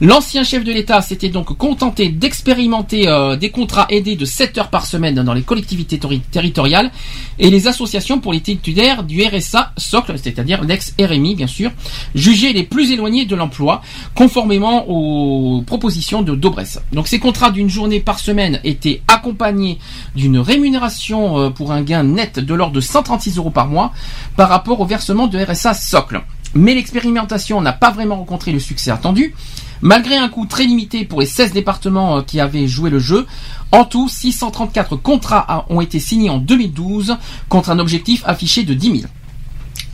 L'ancien 0.05 0.43
chef 0.43 0.65
de 0.65 0.73
l'État 0.73 1.01
s'était 1.01 1.29
donc 1.29 1.57
contenté 1.57 2.09
d'expérimenter 2.09 3.07
euh, 3.07 3.37
des 3.37 3.51
contrats 3.51 3.87
aidés 3.89 4.17
de 4.17 4.25
7 4.25 4.59
heures 4.59 4.69
par 4.69 4.85
semaine 4.85 5.23
dans 5.23 5.33
les 5.33 5.43
collectivités 5.43 5.99
tori- 5.99 6.23
territoriales 6.33 6.91
et 7.39 7.51
les 7.51 7.69
associations 7.69 8.19
pour 8.19 8.33
les 8.33 8.41
titulaires 8.41 9.05
du 9.05 9.23
RSA 9.25 9.73
socle, 9.77 10.15
c'est-à-dire 10.21 10.65
l'ex-RMI 10.65 11.37
bien 11.37 11.47
sûr, 11.47 11.71
jugés 12.17 12.53
les 12.53 12.65
plus 12.65 12.91
éloignés 12.91 13.27
de 13.27 13.37
l'emploi, 13.37 13.81
conformément 14.17 14.87
aux 14.89 15.63
propositions 15.63 16.23
de 16.23 16.35
Daubresse. 16.35 16.81
Donc 16.93 17.07
ces 17.07 17.21
contrats 17.21 17.53
d'une 17.53 17.71
journée 17.71 18.01
par 18.01 18.19
semaine 18.19 18.59
étaient 18.65 19.03
accompagnés 19.07 19.79
d'une 20.17 20.39
rémunération 20.41 21.39
euh, 21.39 21.51
pour 21.51 21.71
un 21.71 21.83
gain 21.83 22.03
net 22.03 22.41
de 22.41 22.55
l'ordre 22.55 22.75
de 22.75 22.81
136 22.81 23.37
euros 23.37 23.51
par 23.51 23.69
mois 23.69 23.93
par 24.35 24.49
rapport 24.49 24.81
au 24.81 24.85
versement 24.85 25.29
de 25.29 25.39
RSA 25.39 25.75
socle. 25.75 26.23
Mais 26.55 26.75
l'expérimentation 26.75 27.61
n'a 27.61 27.73
pas 27.73 27.93
vraiment 27.93 28.17
rencontré 28.17 28.51
le 28.51 28.59
succès 28.59 28.91
attendu. 28.91 29.35
Malgré 29.83 30.17
un 30.17 30.29
coût 30.29 30.47
très 30.47 30.65
limité 30.65 31.05
pour 31.05 31.21
les 31.21 31.27
16 31.27 31.53
départements 31.53 32.19
euh, 32.19 32.23
qui 32.23 32.39
avaient 32.39 32.69
joué 32.69 32.89
le 32.89 33.01
jeu, 33.01 33.27
en 33.73 33.85
tout, 33.85 34.09
634 34.09 34.95
contrats 34.97 35.67
ont 35.69 35.81
été 35.81 35.99
signés 35.99 36.31
en 36.31 36.39
2012 36.39 37.17
contre 37.49 37.71
un 37.71 37.81
objectif 37.81 38.23
affiché 38.25 38.63
de 38.63 38.75
10 38.75 39.01
000. 39.01 39.13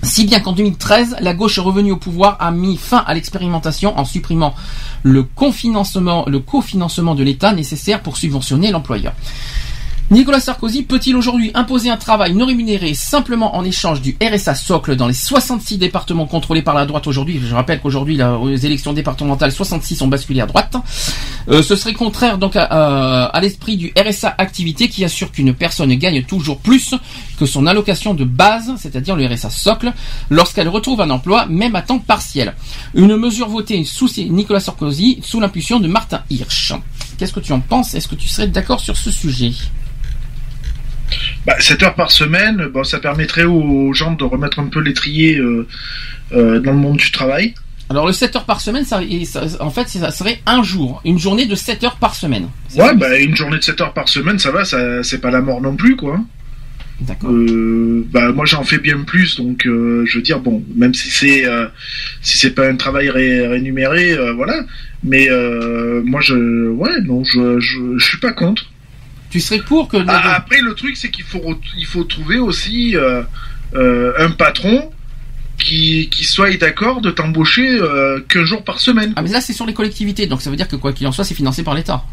Si 0.02 0.26
bien 0.26 0.40
qu'en 0.40 0.52
2013, 0.52 1.16
la 1.20 1.34
gauche 1.34 1.58
revenue 1.58 1.92
au 1.92 1.96
pouvoir 1.96 2.36
a 2.38 2.50
mis 2.50 2.76
fin 2.76 2.98
à 2.98 3.14
l'expérimentation 3.14 3.98
en 3.98 4.04
supprimant 4.04 4.54
le 5.02 5.20
le 5.20 6.38
cofinancement 6.38 7.14
de 7.14 7.22
l'État 7.22 7.52
nécessaire 7.52 8.02
pour 8.02 8.16
subventionner 8.16 8.70
l'employeur. 8.70 9.14
Nicolas 10.10 10.40
Sarkozy 10.40 10.84
peut-il 10.84 11.14
aujourd'hui 11.16 11.50
imposer 11.52 11.90
un 11.90 11.98
travail 11.98 12.32
non 12.32 12.46
rémunéré 12.46 12.94
simplement 12.94 13.56
en 13.56 13.62
échange 13.62 14.00
du 14.00 14.16
RSA 14.22 14.54
socle 14.54 14.96
dans 14.96 15.06
les 15.06 15.12
66 15.12 15.76
départements 15.76 16.24
contrôlés 16.24 16.62
par 16.62 16.74
la 16.74 16.86
droite 16.86 17.06
aujourd'hui? 17.06 17.38
Je 17.46 17.54
rappelle 17.54 17.78
qu'aujourd'hui, 17.78 18.18
aux 18.22 18.56
élections 18.56 18.94
départementales, 18.94 19.52
66 19.52 20.00
ont 20.00 20.08
basculé 20.08 20.40
à 20.40 20.46
droite. 20.46 20.76
Euh, 21.50 21.62
ce 21.62 21.76
serait 21.76 21.92
contraire 21.92 22.38
donc 22.38 22.56
à, 22.56 22.64
à- 22.64 23.24
à 23.26 23.40
l'esprit 23.42 23.76
du 23.76 23.92
RSA 23.98 24.34
activité 24.38 24.88
qui 24.88 25.04
assure 25.04 25.30
qu'une 25.30 25.52
personne 25.52 25.92
gagne 25.96 26.22
toujours 26.22 26.58
plus 26.58 26.94
que 27.38 27.44
son 27.44 27.66
allocation 27.66 28.14
de 28.14 28.24
base, 28.24 28.72
c'est-à-dire 28.78 29.14
le 29.14 29.26
RSA 29.26 29.50
socle, 29.50 29.92
lorsqu'elle 30.30 30.68
retrouve 30.70 31.02
un 31.02 31.10
emploi, 31.10 31.44
même 31.50 31.76
à 31.76 31.82
temps 31.82 31.98
partiel. 31.98 32.54
Une 32.94 33.14
mesure 33.18 33.48
votée 33.50 33.84
sous 33.84 34.08
Nicolas 34.30 34.60
Sarkozy 34.60 35.18
sous 35.22 35.38
l'impulsion 35.38 35.80
de 35.80 35.86
Martin 35.88 36.22
Hirsch. 36.30 36.72
Qu'est-ce 37.18 37.34
que 37.34 37.40
tu 37.40 37.52
en 37.52 37.60
penses? 37.60 37.92
Est-ce 37.94 38.08
que 38.08 38.14
tu 38.14 38.26
serais 38.26 38.48
d'accord 38.48 38.80
sur 38.80 38.96
ce 38.96 39.10
sujet? 39.10 39.52
Bah, 41.46 41.56
7 41.58 41.82
heures 41.82 41.94
par 41.94 42.10
semaine, 42.10 42.68
bon, 42.72 42.84
ça 42.84 42.98
permettrait 42.98 43.44
aux 43.44 43.92
gens 43.92 44.12
de 44.12 44.24
remettre 44.24 44.58
un 44.60 44.66
peu 44.66 44.80
l'étrier 44.80 45.36
euh, 45.38 45.66
euh, 46.32 46.60
dans 46.60 46.72
le 46.72 46.78
monde 46.78 46.96
du 46.98 47.10
travail. 47.10 47.54
Alors 47.90 48.06
le 48.06 48.12
7 48.12 48.36
heures 48.36 48.44
par 48.44 48.60
semaine, 48.60 48.84
ça, 48.84 49.00
en 49.60 49.70
fait, 49.70 49.88
ça 49.88 50.10
serait 50.10 50.40
un 50.44 50.62
jour, 50.62 51.00
une 51.06 51.18
journée 51.18 51.46
de 51.46 51.54
7 51.54 51.84
heures 51.84 51.96
par 51.96 52.14
semaine. 52.14 52.48
Ouais, 52.76 52.94
bah, 52.94 53.18
une 53.18 53.34
journée 53.34 53.56
de 53.58 53.62
7 53.62 53.80
heures 53.80 53.94
par 53.94 54.08
semaine, 54.08 54.38
ça 54.38 54.50
va, 54.50 54.64
ça, 54.66 55.02
c'est 55.02 55.20
pas 55.22 55.30
la 55.30 55.40
mort 55.40 55.62
non 55.62 55.74
plus, 55.74 55.96
quoi. 55.96 56.20
D'accord. 57.00 57.30
Euh, 57.30 58.04
bah, 58.12 58.32
moi, 58.32 58.44
j'en 58.44 58.64
fais 58.64 58.78
bien 58.78 58.98
plus, 59.04 59.36
donc 59.36 59.64
euh, 59.66 60.04
je 60.04 60.16
veux 60.18 60.22
dire, 60.22 60.40
bon, 60.40 60.62
même 60.76 60.92
si 60.92 61.10
c'est 61.10 61.46
euh, 61.46 61.66
si 62.20 62.36
c'est 62.38 62.50
pas 62.50 62.68
un 62.68 62.74
travail 62.76 63.08
ré- 63.08 63.46
rémunéré, 63.46 64.16
voilà. 64.34 64.64
Mais 65.04 65.28
moi, 66.04 66.20
je, 66.20 66.68
ouais, 66.68 67.00
non, 67.04 67.22
je, 67.24 67.58
je, 67.60 67.78
je 67.96 68.04
suis 68.04 68.18
pas 68.18 68.32
contre. 68.32 68.67
Tu 69.30 69.40
serais 69.40 69.60
pour 69.60 69.88
que... 69.88 69.98
Ah, 70.06 70.36
après, 70.36 70.60
le 70.60 70.74
truc, 70.74 70.96
c'est 70.96 71.10
qu'il 71.10 71.24
faut 71.24 71.58
il 71.76 71.86
faut 71.86 72.04
trouver 72.04 72.38
aussi 72.38 72.96
euh, 72.96 73.22
euh, 73.74 74.12
un 74.18 74.30
patron 74.30 74.90
qui 75.58 76.08
qui 76.08 76.24
soit 76.24 76.56
d'accord 76.56 77.00
de 77.00 77.10
t'embaucher 77.10 77.68
euh, 77.68 78.20
qu'un 78.28 78.44
jour 78.44 78.64
par 78.64 78.80
semaine. 78.80 79.12
Ah 79.16 79.22
mais 79.22 79.30
là 79.30 79.40
c'est 79.40 79.52
sur 79.52 79.66
les 79.66 79.74
collectivités, 79.74 80.26
donc 80.26 80.40
ça 80.40 80.50
veut 80.50 80.56
dire 80.56 80.68
que 80.68 80.76
quoi 80.76 80.92
qu'il 80.92 81.06
en 81.06 81.12
soit, 81.12 81.24
c'est 81.24 81.34
financé 81.34 81.62
par 81.62 81.74
l'État. 81.74 82.04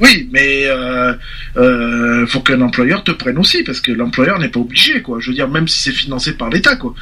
Oui, 0.00 0.28
mais 0.32 0.64
euh, 0.66 1.12
euh, 1.56 2.26
faut 2.26 2.40
qu'un 2.40 2.60
employeur 2.60 3.02
te 3.02 3.10
prenne 3.10 3.36
aussi, 3.38 3.64
parce 3.64 3.80
que 3.80 3.90
l'employeur 3.90 4.38
n'est 4.38 4.48
pas 4.48 4.60
obligé, 4.60 5.02
quoi. 5.02 5.18
Je 5.20 5.30
veux 5.30 5.34
dire, 5.34 5.48
même 5.48 5.66
si 5.66 5.80
c'est 5.80 5.92
financé 5.92 6.34
par 6.34 6.50
l'État, 6.50 6.76
quoi. 6.76 6.94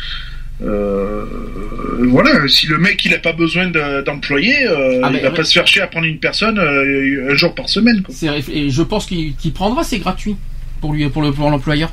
Euh, 0.63 1.25
voilà, 2.09 2.49
si 2.49 2.67
le 2.67 2.79
mec 2.79 3.05
il 3.05 3.13
a 3.15 3.19
pas 3.19 3.33
besoin 3.33 3.67
de- 3.69 4.03
d'employés, 4.03 4.67
euh, 4.67 5.01
Ah, 5.03 5.11
il 5.13 5.21
va 5.21 5.31
pas 5.31 5.45
se 5.45 5.53
faire 5.53 5.67
chier 5.67 5.83
à 5.83 5.87
prendre 5.87 6.07
une 6.07 6.19
personne 6.19 6.59
euh, 6.59 7.31
un 7.31 7.35
jour 7.35 7.55
par 7.55 7.69
semaine. 7.69 8.03
Quoi. 8.03 8.15
Et 8.53 8.71
je 8.71 8.83
pense 8.83 9.07
qu'il 9.07 9.35
prendra, 9.53 9.85
c'est 9.85 9.99
gratuit 9.99 10.37
pour 10.81 10.93
lui, 10.95 11.09
pour 11.11 11.23
le 11.23 11.33
pour 11.33 11.51
l'employeur. 11.51 11.93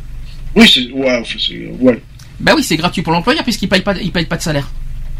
Oui, 0.56 0.70
c'est 0.72 0.90
ouais, 0.92 1.18
enfin, 1.20 1.38
c'est- 1.40 1.68
ouais. 1.80 2.00
Bah 2.40 2.54
oui, 2.56 2.64
c'est 2.64 2.78
gratuit 2.78 3.02
pour 3.02 3.12
l'employeur 3.14 3.44
puisqu'il 3.44 3.68
paye 3.70 3.82
pas, 3.82 3.96
il 4.02 4.12
paye 4.12 4.26
pas 4.26 4.38
de 4.38 4.42
salaire. 4.42 4.70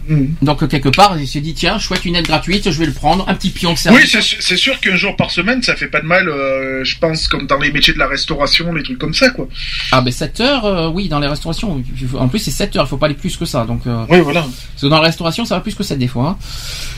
Mhm. 0.08 0.36
Donc 0.42 0.68
quelque 0.68 0.90
part, 0.90 1.18
il 1.20 1.28
s'est 1.28 1.40
dit 1.42 1.54
tiens, 1.54 1.80
chouette 1.80 2.06
une 2.06 2.16
aide 2.16 2.26
gratuite, 2.26 2.70
je 2.72 2.78
vais 2.80 2.86
le 2.86 2.92
prendre, 2.94 3.28
un 3.30 3.36
petit 3.36 3.50
pion 3.52 3.70
de 3.72 3.76
Oui, 3.76 3.82
service. 3.82 4.12
c'est 4.12 4.22
su- 4.22 4.36
c'est 4.40 4.58
sûr 4.58 4.80
qu'un 4.80 4.96
jour 4.96 5.16
par 5.16 5.32
semaine, 5.32 5.62
ça 5.64 5.76
fait 5.76 5.88
pas 5.88 6.02
de 6.02 6.06
mal. 6.06 6.28
euh, 6.30 6.84
je 6.84 6.98
pense 6.98 7.28
comme 7.28 7.48
dans 7.48 7.58
les 7.60 7.72
métiers 7.72 7.94
de 7.94 8.00
la 8.00 8.08
restauration, 8.08 8.74
les 8.74 8.84
trucs 8.84 8.98
comme 9.00 9.14
ça, 9.14 9.30
quoi. 9.30 9.48
Ah 9.92 10.02
ben 10.02 10.12
7 10.12 10.40
heures, 10.42 10.66
euh, 10.66 10.90
oui, 10.90 11.08
dans 11.10 11.20
les 11.20 11.28
restaurations. 11.28 11.84
En 12.18 12.28
plus 12.28 12.40
c'est 12.40 12.52
7 12.52 12.76
heures, 12.76 12.86
il 12.86 12.90
faut 12.90 12.98
pas 12.98 13.06
aller 13.06 13.16
plus 13.16 13.38
que 13.38 13.46
ça. 13.46 13.66
Donc 13.66 13.88
euh, 13.88 14.06
Oui, 14.10 14.20
voilà. 14.22 14.42
parce 14.42 14.82
que 14.82 14.88
dans 14.88 14.98
la 14.98 15.04
restauration, 15.08 15.46
ça 15.46 15.56
va 15.56 15.62
plus 15.62 15.76
que 15.76 15.84
7 15.84 15.98
des 16.00 16.08
fois. 16.08 16.30
hein. 16.30 16.38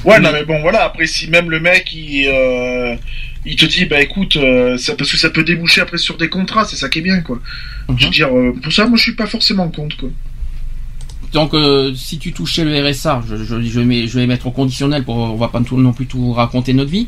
Ouais, 0.04 0.20
non, 0.20 0.30
mais 0.34 0.44
bon, 0.46 0.62
voilà. 0.62 0.84
Après, 0.84 1.06
si 1.08 1.28
même 1.30 1.50
le 1.50 1.60
mec, 1.60 1.92
il, 1.94 2.28
euh, 2.28 2.96
il 3.46 3.56
te 3.56 3.66
dit, 3.66 3.86
bah 3.86 4.02
écoute, 4.02 4.36
euh, 4.38 4.78
ça, 4.78 4.96
parce 4.96 5.12
que 5.12 5.18
ça 5.18 5.30
peut 5.30 5.44
déboucher 5.44 5.82
après 5.82 5.98
sur 5.98 6.18
des 6.18 6.30
contrats, 6.30 6.66
c'est 6.66 6.76
ça 6.76 6.90
qui 6.90 7.00
est 7.00 7.02
bien, 7.04 7.22
quoi. 7.22 7.40
Mhm. 7.90 7.96
Je 8.00 8.06
veux 8.06 8.12
dire, 8.12 8.36
euh, 8.36 8.54
pour 8.62 8.72
ça, 8.74 8.86
moi, 8.88 8.98
je 8.98 9.04
suis 9.04 9.16
pas 9.16 9.28
forcément 9.28 9.68
contre, 9.70 9.98
quoi. 9.98 10.10
Donc 11.34 11.54
euh, 11.54 11.94
si 11.96 12.18
tu 12.18 12.32
touchais 12.32 12.64
le 12.64 12.88
RSA, 12.90 13.24
je, 13.28 13.36
je, 13.44 13.62
je, 13.62 13.80
mets- 13.82 14.08
je 14.08 14.20
vais 14.20 14.26
mettre 14.28 14.48
au 14.48 14.52
conditionnel 14.52 15.04
pour 15.04 15.18
on 15.18 15.36
va 15.36 15.50
pas 15.50 15.60
tout- 15.62 15.78
non 15.78 15.92
plus 15.92 16.06
tout 16.06 16.32
raconter 16.32 16.74
notre 16.74 16.92
vie. 16.92 17.08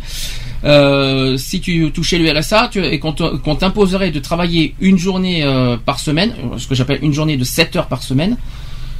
Euh, 0.64 1.38
si 1.38 1.61
tu 1.61 1.92
touchais 1.94 2.18
le 2.18 2.30
RSA 2.38 2.69
tu, 2.72 2.84
et 2.84 3.00
qu'on 3.00 3.14
qu'on 3.14 3.56
t'imposerait 3.56 4.11
de 4.11 4.19
travailler 4.19 4.76
une 4.82 4.98
journée 4.98 5.44
euh, 5.44 5.77
par 5.77 6.00
semaine, 6.00 6.34
ce 6.58 6.68
que 6.68 6.76
j'appelle 6.76 7.00
une 7.03 7.14
journée 7.14 7.38
de 7.38 7.44
7 7.44 7.76
heures 7.77 7.88
par 7.88 8.03
semaine. 8.03 8.38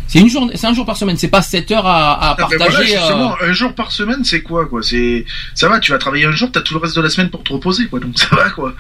C'est 0.10 0.20
une 0.20 0.30
journée, 0.30 0.54
c'est 0.56 0.68
un 0.68 0.74
jour 0.74 0.86
par 0.86 0.96
semaine, 0.96 1.18
c'est 1.18 1.28
pas 1.28 1.42
7 1.42 1.70
heures 1.72 1.86
à, 1.86 2.14
à 2.14 2.30
Ah, 2.32 2.36
ben 2.40 2.58
partager. 2.58 2.96
voilà, 2.96 3.36
un 3.42 3.52
jour 3.52 3.74
par 3.76 3.92
semaine, 3.92 4.24
c'est 4.24 4.42
quoi, 4.42 4.66
quoi? 4.66 4.82
C'est, 4.82 5.26
ça 5.54 5.68
va, 5.68 5.82
tu 5.82 5.92
vas 5.92 5.98
travailler 5.98 6.24
un 6.24 6.32
jour, 6.32 6.50
t'as 6.50 6.62
tout 6.62 6.76
le 6.76 6.80
reste 6.80 6.96
de 6.96 7.02
la 7.02 7.10
semaine 7.10 7.30
pour 7.30 7.44
te 7.44 7.52
reposer, 7.52 7.88
quoi. 7.88 8.00
Donc 8.00 8.18
ça 8.18 8.34
va, 8.34 8.50
quoi. 8.52 8.74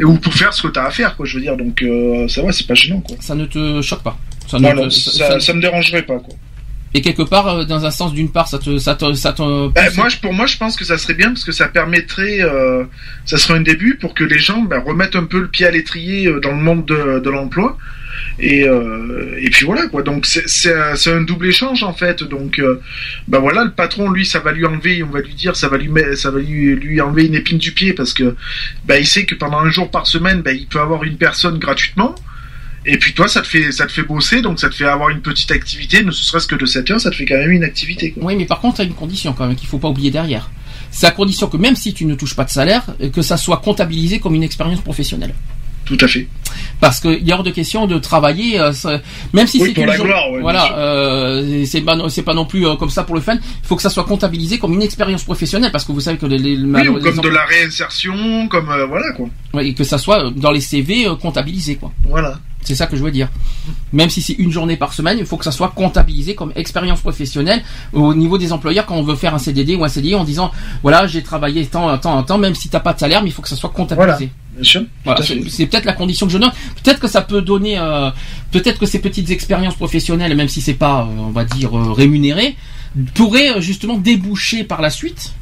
Et 0.00 0.04
ou 0.04 0.14
pour 0.18 0.32
faire 0.34 0.52
ce 0.52 0.62
que 0.62 0.68
t'as 0.68 0.86
à 0.86 0.90
faire, 0.90 1.14
quoi. 1.14 1.26
Je 1.26 1.36
veux 1.36 1.42
dire, 1.42 1.56
donc 1.56 1.80
euh, 1.82 2.26
ça 2.26 2.42
va, 2.42 2.50
c'est 2.52 2.66
pas 2.66 2.74
gênant, 2.74 3.00
quoi. 3.00 3.16
ça 3.20 3.34
ne 3.34 3.44
te 3.44 3.80
choque 3.82 4.02
pas. 4.02 4.18
Ça 4.48 4.58
Non, 4.58 4.70
ne 4.70 4.74
te- 4.74 4.80
non, 4.84 4.90
ça- 4.90 5.10
ça, 5.12 5.28
ça- 5.32 5.40
ça 5.40 5.52
me 5.54 5.60
dérangerait 5.60 6.02
pas, 6.02 6.18
quoi. 6.18 6.34
Et 6.92 7.02
quelque 7.02 7.22
part, 7.22 7.46
euh, 7.46 7.64
dans 7.64 7.84
un 7.86 7.90
sens, 7.92 8.12
d'une 8.12 8.32
part, 8.32 8.48
ça 8.48 8.58
te, 8.58 8.78
ça 8.78 8.96
te, 8.96 9.12
ça 9.14 9.32
te 9.32 9.68
Ben, 9.68 9.84
pousse- 9.86 9.96
moi, 9.96 10.08
je, 10.08 10.16
pour 10.16 10.32
moi, 10.32 10.46
je 10.46 10.56
pense 10.56 10.74
que 10.76 10.84
ça 10.84 10.98
serait 10.98 11.14
bien 11.14 11.28
parce 11.28 11.44
que 11.44 11.52
ça 11.52 11.68
permettrait, 11.68 12.40
euh, 12.40 12.82
ça 13.26 13.36
serait 13.38 13.58
un 13.58 13.62
début 13.62 13.94
pour 13.96 14.12
que 14.14 14.24
les 14.24 14.40
gens 14.40 14.62
ben, 14.62 14.80
remettent 14.80 15.14
un 15.14 15.24
peu 15.24 15.38
le 15.40 15.46
pied 15.48 15.66
à 15.66 15.70
l'étrier 15.70 16.28
dans 16.42 16.50
le 16.50 16.56
monde 16.56 16.86
de, 16.86 17.20
de 17.20 17.30
l'emploi 17.30 17.76
Et, 18.38 18.64
euh, 18.64 19.38
et 19.40 19.50
puis 19.50 19.64
voilà 19.66 19.86
quoi. 19.86 20.02
Donc 20.02 20.26
c'est 20.26 20.48
c'est 20.48 20.72
un, 21.12 21.22
double 21.22 21.48
échange 21.48 21.82
en 21.82 21.92
fait. 21.92 22.22
Donc 22.22 22.58
euh, 22.58 22.80
ben 23.28 23.38
voilà, 23.38 23.64
le 23.64 23.72
patron 23.72 24.10
lui 24.10 24.24
ça 24.24 24.40
va 24.40 24.52
lui 24.52 24.64
enlever, 24.64 25.02
on 25.02 25.10
va 25.10 25.20
lui 25.20 25.34
dire 25.34 25.56
ça 25.56 25.68
va 25.68 25.76
lui 25.76 25.90
ça 26.16 26.30
va 26.30 26.40
lui, 26.40 26.74
lui 26.76 27.00
enlever 27.00 27.26
une 27.26 27.34
épine 27.34 27.58
du 27.58 27.72
pied 27.72 27.92
parce 27.92 28.14
que 28.14 28.36
ben 28.84 28.96
il 28.96 29.06
sait 29.06 29.24
que 29.24 29.34
pendant 29.34 29.58
un 29.58 29.70
jour 29.70 29.90
par 29.90 30.06
semaine 30.06 30.42
ben 30.42 30.56
il 30.56 30.66
peut 30.66 30.80
avoir 30.80 31.04
une 31.04 31.16
personne 31.16 31.58
gratuitement. 31.58 32.14
Et 32.86 32.96
puis 32.96 33.12
toi 33.12 33.28
ça 33.28 33.42
te 33.42 33.46
fait 33.46 33.72
ça 33.72 33.86
te 33.86 33.92
fait 33.92 34.02
bosser 34.02 34.40
donc 34.40 34.58
ça 34.58 34.70
te 34.70 34.74
fait 34.74 34.86
avoir 34.86 35.10
une 35.10 35.20
petite 35.20 35.50
activité, 35.50 36.02
ne 36.02 36.10
serait-ce 36.10 36.46
que 36.46 36.56
de 36.56 36.64
7 36.64 36.90
heures, 36.92 37.00
ça 37.00 37.10
te 37.10 37.16
fait 37.16 37.26
quand 37.26 37.36
même 37.36 37.50
une 37.50 37.64
activité 37.64 38.12
quoi. 38.12 38.24
Oui, 38.24 38.36
mais 38.36 38.46
par 38.46 38.60
contre, 38.60 38.80
il 38.80 38.84
y 38.84 38.86
a 38.86 38.88
une 38.88 38.96
condition 38.96 39.34
quand 39.34 39.46
même 39.46 39.56
qu'il 39.56 39.68
faut 39.68 39.78
pas 39.78 39.88
oublier 39.88 40.10
derrière. 40.10 40.50
C'est 40.90 41.06
à 41.06 41.10
condition 41.10 41.48
que 41.48 41.56
même 41.56 41.76
si 41.76 41.94
tu 41.94 42.04
ne 42.04 42.14
touches 42.14 42.34
pas 42.34 42.44
de 42.44 42.50
salaire, 42.50 42.82
euh, 43.00 43.10
que 43.10 43.22
ça 43.22 43.36
soit 43.36 43.58
comptabilisé 43.58 44.18
comme 44.18 44.34
une 44.34 44.42
expérience 44.42 44.80
professionnelle. 44.80 45.34
Tout 45.84 45.98
à 46.00 46.08
fait. 46.08 46.26
Parce 46.80 47.00
qu'il 47.00 47.26
y 47.26 47.32
a 47.32 47.36
hors 47.36 47.42
de 47.42 47.50
question 47.50 47.86
de 47.86 47.98
travailler, 47.98 48.58
euh, 48.58 48.72
même 49.32 49.46
si 49.46 49.60
Oui, 49.60 49.68
c'est 49.68 49.74
pour 49.74 49.84
une 49.84 49.90
la 49.90 49.96
gloire, 49.98 50.30
ouais, 50.30 50.40
voilà, 50.40 50.76
euh, 50.78 51.64
c'est 51.66 51.80
pas 51.80 51.96
c'est 52.08 52.22
pas 52.22 52.34
non 52.34 52.46
plus 52.46 52.66
euh, 52.66 52.76
comme 52.76 52.90
ça 52.90 53.04
pour 53.04 53.14
le 53.14 53.20
fun. 53.20 53.34
Il 53.34 53.66
faut 53.66 53.76
que 53.76 53.82
ça 53.82 53.90
soit 53.90 54.04
comptabilisé 54.04 54.58
comme 54.58 54.72
une 54.74 54.82
expérience 54.82 55.24
professionnelle, 55.24 55.72
parce 55.72 55.84
que 55.84 55.92
vous 55.92 56.00
savez 56.00 56.18
que 56.18 56.26
les, 56.26 56.38
les, 56.38 56.56
Oui, 56.56 56.82
les 56.82 57.00
comme 57.00 57.20
de 57.20 57.28
la 57.28 57.44
réinsertion, 57.44 58.48
comme 58.48 58.66
voilà 58.66 59.12
quoi. 59.12 59.28
Et 59.62 59.74
que 59.74 59.84
ça 59.84 59.98
soit 59.98 60.30
dans 60.30 60.50
les 60.50 60.60
CV 60.60 61.06
comptabilisé 61.20 61.76
quoi. 61.76 61.92
Voilà. 62.08 62.38
C'est 62.62 62.74
ça 62.74 62.86
que 62.86 62.96
je 62.96 63.02
veux 63.02 63.10
dire. 63.10 63.28
Même 63.92 64.10
si 64.10 64.20
c'est 64.20 64.34
une 64.34 64.50
journée 64.50 64.76
par 64.76 64.92
semaine, 64.92 65.18
il 65.18 65.26
faut 65.26 65.36
que 65.36 65.44
ça 65.44 65.52
soit 65.52 65.72
comptabilisé 65.74 66.34
comme 66.34 66.52
expérience 66.54 67.00
professionnelle 67.00 67.62
au 67.92 68.14
niveau 68.14 68.38
des 68.38 68.52
employeurs 68.52 68.86
quand 68.86 68.96
on 68.96 69.02
veut 69.02 69.16
faire 69.16 69.34
un 69.34 69.38
CDD 69.38 69.74
ou 69.76 69.84
un 69.84 69.88
CDI 69.88 70.14
en 70.14 70.24
disant 70.24 70.50
voilà 70.82 71.06
j'ai 71.06 71.22
travaillé 71.22 71.66
tant 71.66 71.96
tant 71.98 72.22
tant 72.22 72.38
même 72.38 72.54
si 72.54 72.68
t'as 72.68 72.80
pas 72.80 72.92
de 72.92 72.98
salaire 73.00 73.22
mais 73.22 73.30
il 73.30 73.32
faut 73.32 73.42
que 73.42 73.48
ça 73.48 73.56
soit 73.56 73.70
comptabilisé. 73.70 74.30
Bien 74.54 74.64
sûr. 74.64 74.82
Voilà, 75.04 75.22
c'est 75.22 75.66
peut-être 75.66 75.84
la 75.84 75.92
condition 75.92 76.26
que 76.26 76.32
je 76.32 76.38
donne. 76.40 76.52
Peut-être 76.82 77.00
que 77.00 77.08
ça 77.08 77.22
peut 77.22 77.42
donner, 77.42 77.78
euh, 77.78 78.10
peut-être 78.52 78.78
que 78.78 78.86
ces 78.86 78.98
petites 79.00 79.30
expériences 79.30 79.76
professionnelles, 79.76 80.34
même 80.36 80.48
si 80.48 80.60
c'est 80.60 80.74
pas, 80.74 81.02
euh, 81.02 81.14
on 81.18 81.30
va 81.30 81.44
dire, 81.44 81.76
euh, 81.78 81.92
rémunéré, 81.92 82.56
pourraient 83.14 83.50
euh, 83.56 83.60
justement 83.60 83.96
déboucher 83.98 84.64
par 84.64 84.80
la 84.82 84.90
suite 84.90 85.32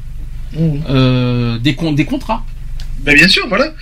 euh, 0.89 1.57
des, 1.59 1.75
con- 1.75 1.91
des 1.93 2.05
contrats. 2.05 2.43
Ben 3.01 3.15
bien 3.15 3.27
sûr, 3.27 3.47
voilà. 3.47 3.73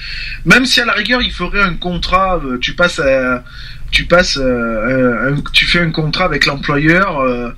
Même 0.45 0.65
si 0.65 0.79
à 0.79 0.85
la 0.85 0.93
rigueur 0.93 1.21
il 1.21 1.31
ferait 1.31 1.61
un 1.61 1.73
contrat, 1.73 2.39
euh, 2.43 2.57
tu 2.59 2.73
passes, 2.75 2.99
à- 2.99 3.43
tu 3.91 4.05
passes, 4.05 4.37
un- 4.37 5.35
tu 5.53 5.65
fais 5.65 5.79
un 5.79 5.91
contrat 5.91 6.25
avec 6.25 6.45
l'employeur 6.45 7.19
euh, 7.19 7.49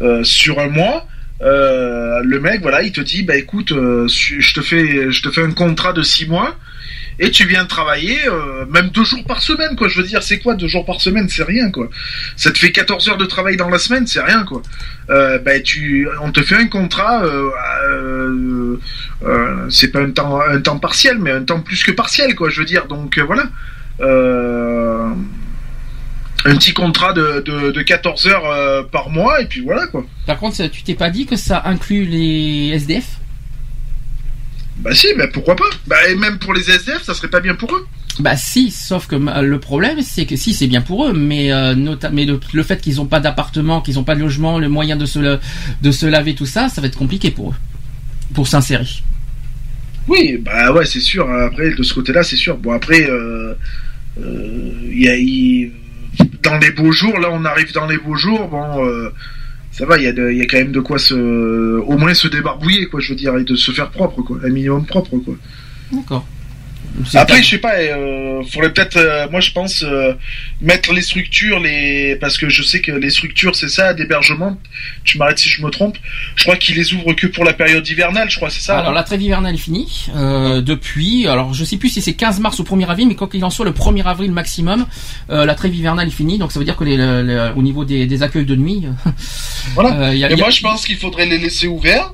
euh, 0.00 0.22
sur 0.24 0.58
un 0.60 0.68
mois. 0.68 1.06
euh, 1.42 2.20
le 2.22 2.38
mec, 2.38 2.60
voilà, 2.60 2.82
il 2.82 2.92
te 2.92 3.00
dit, 3.00 3.22
bah 3.22 3.34
écoute, 3.36 3.72
euh, 3.72 4.06
je 4.08 4.52
te 4.52 4.60
fais, 4.60 5.10
je 5.10 5.22
te 5.22 5.30
fais 5.30 5.42
un 5.42 5.52
contrat 5.52 5.94
de 5.94 6.02
six 6.02 6.26
mois 6.26 6.54
et 7.18 7.30
tu 7.30 7.46
viens 7.46 7.66
travailler 7.66 8.18
euh, 8.26 8.64
même 8.70 8.88
deux 8.88 9.04
jours 9.04 9.24
par 9.24 9.42
semaine, 9.42 9.76
quoi. 9.76 9.88
Je 9.88 10.00
veux 10.00 10.06
dire, 10.06 10.22
c'est 10.22 10.38
quoi 10.38 10.54
deux 10.54 10.68
jours 10.68 10.84
par 10.84 11.00
semaine? 11.00 11.28
C'est 11.28 11.42
rien, 11.44 11.70
quoi. 11.70 11.88
Ça 12.36 12.50
te 12.50 12.58
fait 12.58 12.72
14 12.72 13.08
heures 13.08 13.18
de 13.18 13.26
travail 13.26 13.56
dans 13.56 13.68
la 13.68 13.78
semaine, 13.78 14.06
c'est 14.06 14.22
rien, 14.22 14.44
quoi. 14.44 14.62
Euh, 15.10 15.38
ben 15.38 15.62
tu, 15.62 16.08
on 16.22 16.32
te 16.32 16.42
fait 16.42 16.56
un 16.56 16.68
contrat. 16.68 17.22
Euh, 17.24 18.76
c'est 19.68 19.88
pas 19.88 20.00
un 20.00 20.10
temps, 20.10 20.40
un 20.40 20.60
temps 20.60 20.78
partiel, 20.78 21.18
mais 21.18 21.30
un 21.30 21.42
temps 21.42 21.60
plus 21.60 21.82
que 21.84 21.90
partiel, 21.90 22.34
quoi. 22.34 22.48
Je 22.48 22.60
veux 22.60 22.66
dire, 22.66 22.86
donc 22.86 23.18
voilà. 23.18 23.44
Un 26.46 26.56
petit 26.56 26.72
contrat 26.72 27.12
de, 27.12 27.42
de, 27.44 27.70
de 27.70 27.82
14 27.82 28.26
heures 28.28 28.88
par 28.90 29.10
mois, 29.10 29.42
et 29.42 29.44
puis 29.44 29.60
voilà, 29.60 29.86
quoi. 29.88 30.06
Par 30.26 30.38
contre, 30.38 30.66
tu 30.68 30.82
t'es 30.82 30.94
pas 30.94 31.10
dit 31.10 31.26
que 31.26 31.36
ça 31.36 31.60
inclut 31.66 32.06
les 32.06 32.70
SDF 32.74 33.19
Bah 34.80 34.94
si, 34.94 35.08
mais 35.16 35.28
pourquoi 35.28 35.56
pas 35.56 35.70
Bah 35.86 35.96
et 36.08 36.14
même 36.14 36.38
pour 36.38 36.54
les 36.54 36.70
SDF, 36.70 37.02
ça 37.02 37.14
serait 37.14 37.28
pas 37.28 37.40
bien 37.40 37.54
pour 37.54 37.74
eux. 37.74 37.86
Bah 38.18 38.36
si, 38.36 38.70
sauf 38.70 39.06
que 39.06 39.16
le 39.16 39.60
problème 39.60 40.00
c'est 40.02 40.26
que 40.26 40.36
si 40.36 40.52
c'est 40.52 40.66
bien 40.66 40.80
pour 40.80 41.06
eux, 41.06 41.12
mais 41.12 41.52
euh, 41.52 41.74
mais 42.12 42.24
le, 42.24 42.40
le 42.52 42.62
fait 42.62 42.80
qu'ils 42.80 43.00
ont 43.00 43.06
pas 43.06 43.20
d'appartement, 43.20 43.80
qu'ils 43.80 43.98
ont 43.98 44.04
pas 44.04 44.14
de 44.14 44.20
logement, 44.20 44.58
le 44.58 44.68
moyen 44.68 44.96
de 44.96 45.06
se 45.06 45.38
de 45.82 45.90
se 45.90 46.06
laver 46.06 46.34
tout 46.34 46.46
ça, 46.46 46.68
ça 46.68 46.80
va 46.80 46.86
être 46.88 46.98
compliqué 46.98 47.30
pour 47.30 47.50
eux, 47.50 47.54
pour 48.34 48.48
s'insérer. 48.48 48.86
Oui, 50.08 50.38
bah 50.38 50.72
ouais, 50.72 50.86
c'est 50.86 51.00
sûr. 51.00 51.30
Après, 51.30 51.70
de 51.70 51.82
ce 51.82 51.94
côté-là, 51.94 52.22
c'est 52.22 52.36
sûr. 52.36 52.56
Bon, 52.56 52.72
après, 52.72 53.08
euh, 53.08 53.54
euh, 54.20 54.72
y 54.92 55.08
a, 55.08 56.24
dans 56.42 56.58
les 56.58 56.72
beaux 56.72 56.90
jours, 56.92 57.18
là, 57.18 57.28
on 57.30 57.44
arrive 57.44 57.72
dans 57.72 57.86
les 57.86 57.98
beaux 57.98 58.16
jours. 58.16 58.48
Bon, 58.48 58.84
euh, 58.84 59.10
ça 59.80 59.86
va. 59.86 59.96
Il 59.98 60.04
y 60.04 60.42
a, 60.42 60.46
quand 60.46 60.58
même 60.58 60.72
de 60.72 60.80
quoi 60.80 60.98
se, 60.98 61.14
au 61.14 61.96
moins 61.96 62.12
se 62.12 62.28
débarbouiller, 62.28 62.86
quoi. 62.86 63.00
Je 63.00 63.10
veux 63.10 63.16
dire, 63.16 63.34
et 63.38 63.44
de 63.44 63.56
se 63.56 63.72
faire 63.72 63.90
propre, 63.90 64.20
quoi. 64.20 64.38
Un 64.44 64.50
minimum 64.50 64.84
propre, 64.84 65.16
quoi. 65.16 65.34
D'accord. 65.90 66.26
Après, 67.14 67.42
je 67.42 67.48
sais 67.50 67.58
pas. 67.58 67.74
Euh, 67.76 68.42
faudrait 68.50 68.72
peut-être, 68.72 68.96
euh, 68.96 69.28
moi, 69.30 69.40
je 69.40 69.52
pense 69.52 69.82
euh, 69.82 70.14
mettre 70.60 70.92
les 70.92 71.02
structures, 71.02 71.58
les 71.60 72.16
parce 72.20 72.38
que 72.38 72.48
je 72.48 72.62
sais 72.62 72.80
que 72.80 72.92
les 72.92 73.10
structures, 73.10 73.54
c'est 73.54 73.68
ça, 73.68 73.94
d'hébergement. 73.94 74.58
Tu 75.04 75.18
m'arrêtes 75.18 75.38
si 75.38 75.48
je 75.48 75.62
me 75.62 75.70
trompe. 75.70 75.96
Je 76.36 76.44
crois 76.44 76.56
qu'ils 76.56 76.76
les 76.76 76.92
ouvrent 76.94 77.12
que 77.14 77.26
pour 77.26 77.44
la 77.44 77.52
période 77.52 77.86
hivernale. 77.88 78.30
Je 78.30 78.36
crois, 78.36 78.50
c'est 78.50 78.60
ça. 78.60 78.78
Alors 78.78 78.92
la 78.92 79.02
trêve 79.02 79.22
hivernale 79.22 79.54
est 79.54 79.58
finie 79.58 80.06
euh, 80.16 80.60
depuis. 80.60 81.26
Alors 81.28 81.54
je 81.54 81.64
sais 81.64 81.76
plus 81.76 81.88
si 81.90 82.00
c'est 82.02 82.14
15 82.14 82.40
mars 82.40 82.58
ou 82.58 82.62
1er 82.62 82.86
avril, 82.88 83.08
mais 83.08 83.14
quoi 83.14 83.28
qu'il 83.28 83.44
en 83.44 83.50
soit, 83.50 83.64
le 83.64 83.72
1er 83.72 84.04
avril 84.04 84.32
maximum, 84.32 84.86
euh, 85.30 85.44
la 85.44 85.54
trêve 85.54 85.74
hivernale 85.74 86.08
est 86.08 86.12
finie. 86.12 86.38
Donc 86.38 86.52
ça 86.52 86.58
veut 86.58 86.64
dire 86.64 86.76
que 86.76 86.84
les, 86.84 86.96
les- 86.96 87.22
les- 87.22 87.50
au 87.56 87.62
niveau 87.62 87.84
des, 87.84 88.06
des 88.06 88.22
accueils 88.22 88.44
de 88.46 88.56
nuit, 88.56 88.84
Voilà. 89.74 89.94
euh, 90.08 90.14
il 90.14 90.18
y 90.18 90.24
a- 90.24 90.30
Et 90.30 90.32
il 90.34 90.38
y 90.38 90.40
a- 90.40 90.44
moi, 90.44 90.50
je 90.50 90.60
pense 90.60 90.86
qu'il 90.86 90.96
faudrait 90.96 91.26
les 91.26 91.38
laisser 91.38 91.66
ouverts, 91.66 92.12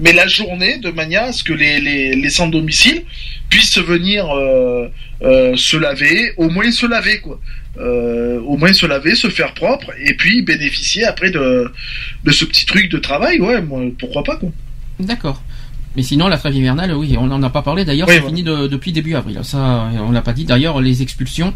mais 0.00 0.12
la 0.12 0.26
journée, 0.26 0.78
de 0.78 0.90
manière 0.90 1.24
à 1.24 1.32
ce 1.32 1.42
que 1.44 1.52
les, 1.52 1.80
les, 1.80 2.14
les 2.16 2.30
sans-domicile 2.30 3.02
puissent 3.48 3.78
venir 3.78 4.26
euh, 4.30 4.88
euh, 5.22 5.56
se 5.56 5.76
laver, 5.76 6.32
au 6.36 6.48
moins 6.50 6.70
se 6.70 6.86
laver, 6.86 7.18
quoi. 7.20 7.40
Euh, 7.78 8.40
au 8.40 8.56
moins 8.56 8.72
se 8.72 8.86
laver, 8.86 9.14
se 9.14 9.28
faire 9.28 9.54
propre, 9.54 9.92
et 10.04 10.14
puis 10.14 10.42
bénéficier 10.42 11.04
après 11.04 11.30
de, 11.30 11.70
de 12.24 12.30
ce 12.32 12.44
petit 12.44 12.66
truc 12.66 12.88
de 12.90 12.98
travail, 12.98 13.40
ouais, 13.40 13.60
moi, 13.62 13.80
pourquoi 13.98 14.24
pas, 14.24 14.36
quoi. 14.36 14.50
D'accord. 14.98 15.42
Mais 15.96 16.02
sinon, 16.02 16.28
la 16.28 16.38
trêve 16.38 16.54
hivernale, 16.54 16.92
oui, 16.94 17.16
on 17.18 17.26
n'en 17.26 17.42
a 17.42 17.50
pas 17.50 17.62
parlé. 17.62 17.84
D'ailleurs, 17.84 18.08
Oui, 18.08 18.14
c'est 18.16 18.26
fini 18.26 18.42
de- 18.42 18.66
depuis 18.66 18.92
début 18.92 19.14
avril. 19.14 19.40
Ça, 19.42 19.88
on 20.00 20.10
l'a 20.12 20.22
pas 20.22 20.32
dit. 20.32 20.44
D'ailleurs, 20.44 20.80
les 20.80 21.02
expulsions, 21.02 21.54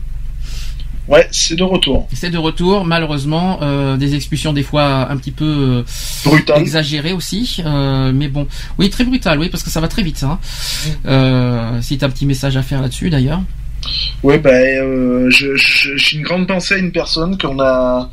Ouais, 1.08 1.26
c'est 1.32 1.56
de 1.56 1.64
retour. 1.64 2.08
c'est 2.12 2.30
de 2.30 2.38
retour. 2.38 2.84
Malheureusement, 2.84 3.58
euh, 3.62 3.96
des 3.96 4.14
expulsions 4.14 4.52
des 4.52 4.62
fois 4.62 5.10
un 5.10 5.16
petit 5.16 5.32
peu 5.32 5.44
euh, 5.44 5.82
Brutal. 6.24 6.60
exagérées 6.60 7.12
aussi. 7.12 7.60
Euh, 7.66 8.12
mais 8.14 8.28
bon, 8.28 8.46
oui, 8.78 8.88
très 8.88 9.04
brutal, 9.04 9.38
oui, 9.40 9.48
parce 9.48 9.62
que 9.64 9.70
ça 9.70 9.80
va 9.80 9.88
très 9.88 10.02
vite, 10.02 10.18
ça. 10.18 10.26
hein. 10.26 10.38
Euh, 11.06 11.82
si 11.82 11.98
t'as 11.98 12.06
un 12.06 12.10
petit 12.10 12.26
message 12.26 12.56
à 12.56 12.62
faire 12.62 12.80
là-dessus, 12.80 13.10
d'ailleurs. 13.10 13.42
Ouais, 14.22 14.38
ben, 14.38 14.50
euh, 14.52 15.28
je- 15.30 15.56
je- 15.56 15.96
j'ai 15.96 16.18
une 16.18 16.22
grande 16.22 16.46
pensée 16.46 16.74
à 16.74 16.78
une 16.78 16.92
personne 16.92 17.36
qu'on 17.36 17.58
a, 17.58 18.08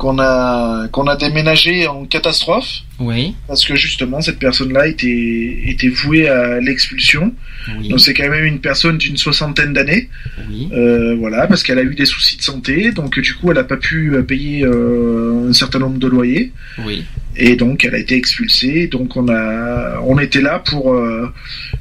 qu'on 0.00 0.18
a, 0.18 0.88
qu'on 0.88 1.06
a 1.08 1.14
déménagé 1.14 1.86
en 1.86 2.06
catastrophe. 2.06 2.70
Oui. 2.98 3.34
Parce 3.46 3.66
que 3.66 3.74
justement, 3.76 4.22
cette 4.22 4.38
personne-là 4.38 4.86
était, 4.86 5.62
était 5.66 5.88
vouée 5.88 6.26
à 6.26 6.58
l'expulsion. 6.58 7.34
Oui. 7.78 7.88
Donc 7.88 8.00
c'est 8.00 8.14
quand 8.14 8.28
même 8.30 8.46
une 8.46 8.60
personne 8.60 8.96
d'une 8.96 9.18
soixantaine 9.18 9.74
d'années. 9.74 10.08
Oui. 10.48 10.70
Euh, 10.72 11.14
voilà, 11.16 11.46
parce 11.46 11.62
qu'elle 11.62 11.78
a 11.78 11.82
eu 11.82 11.94
des 11.94 12.06
soucis 12.06 12.38
de 12.38 12.42
santé. 12.42 12.92
Donc 12.92 13.20
du 13.20 13.34
coup, 13.34 13.50
elle 13.50 13.58
n'a 13.58 13.64
pas 13.64 13.76
pu 13.76 14.14
euh, 14.14 14.22
payer 14.22 14.64
euh, 14.64 15.50
un 15.50 15.52
certain 15.52 15.80
nombre 15.80 15.98
de 15.98 16.06
loyers. 16.06 16.50
Oui. 16.78 17.04
Et 17.36 17.56
donc, 17.56 17.84
elle 17.84 17.94
a 17.94 17.98
été 17.98 18.16
expulsée. 18.16 18.86
Donc 18.86 19.16
on 19.16 19.28
a, 19.28 20.00
on 20.00 20.18
était 20.18 20.40
là 20.40 20.60
pour, 20.60 20.94
euh, 20.94 21.30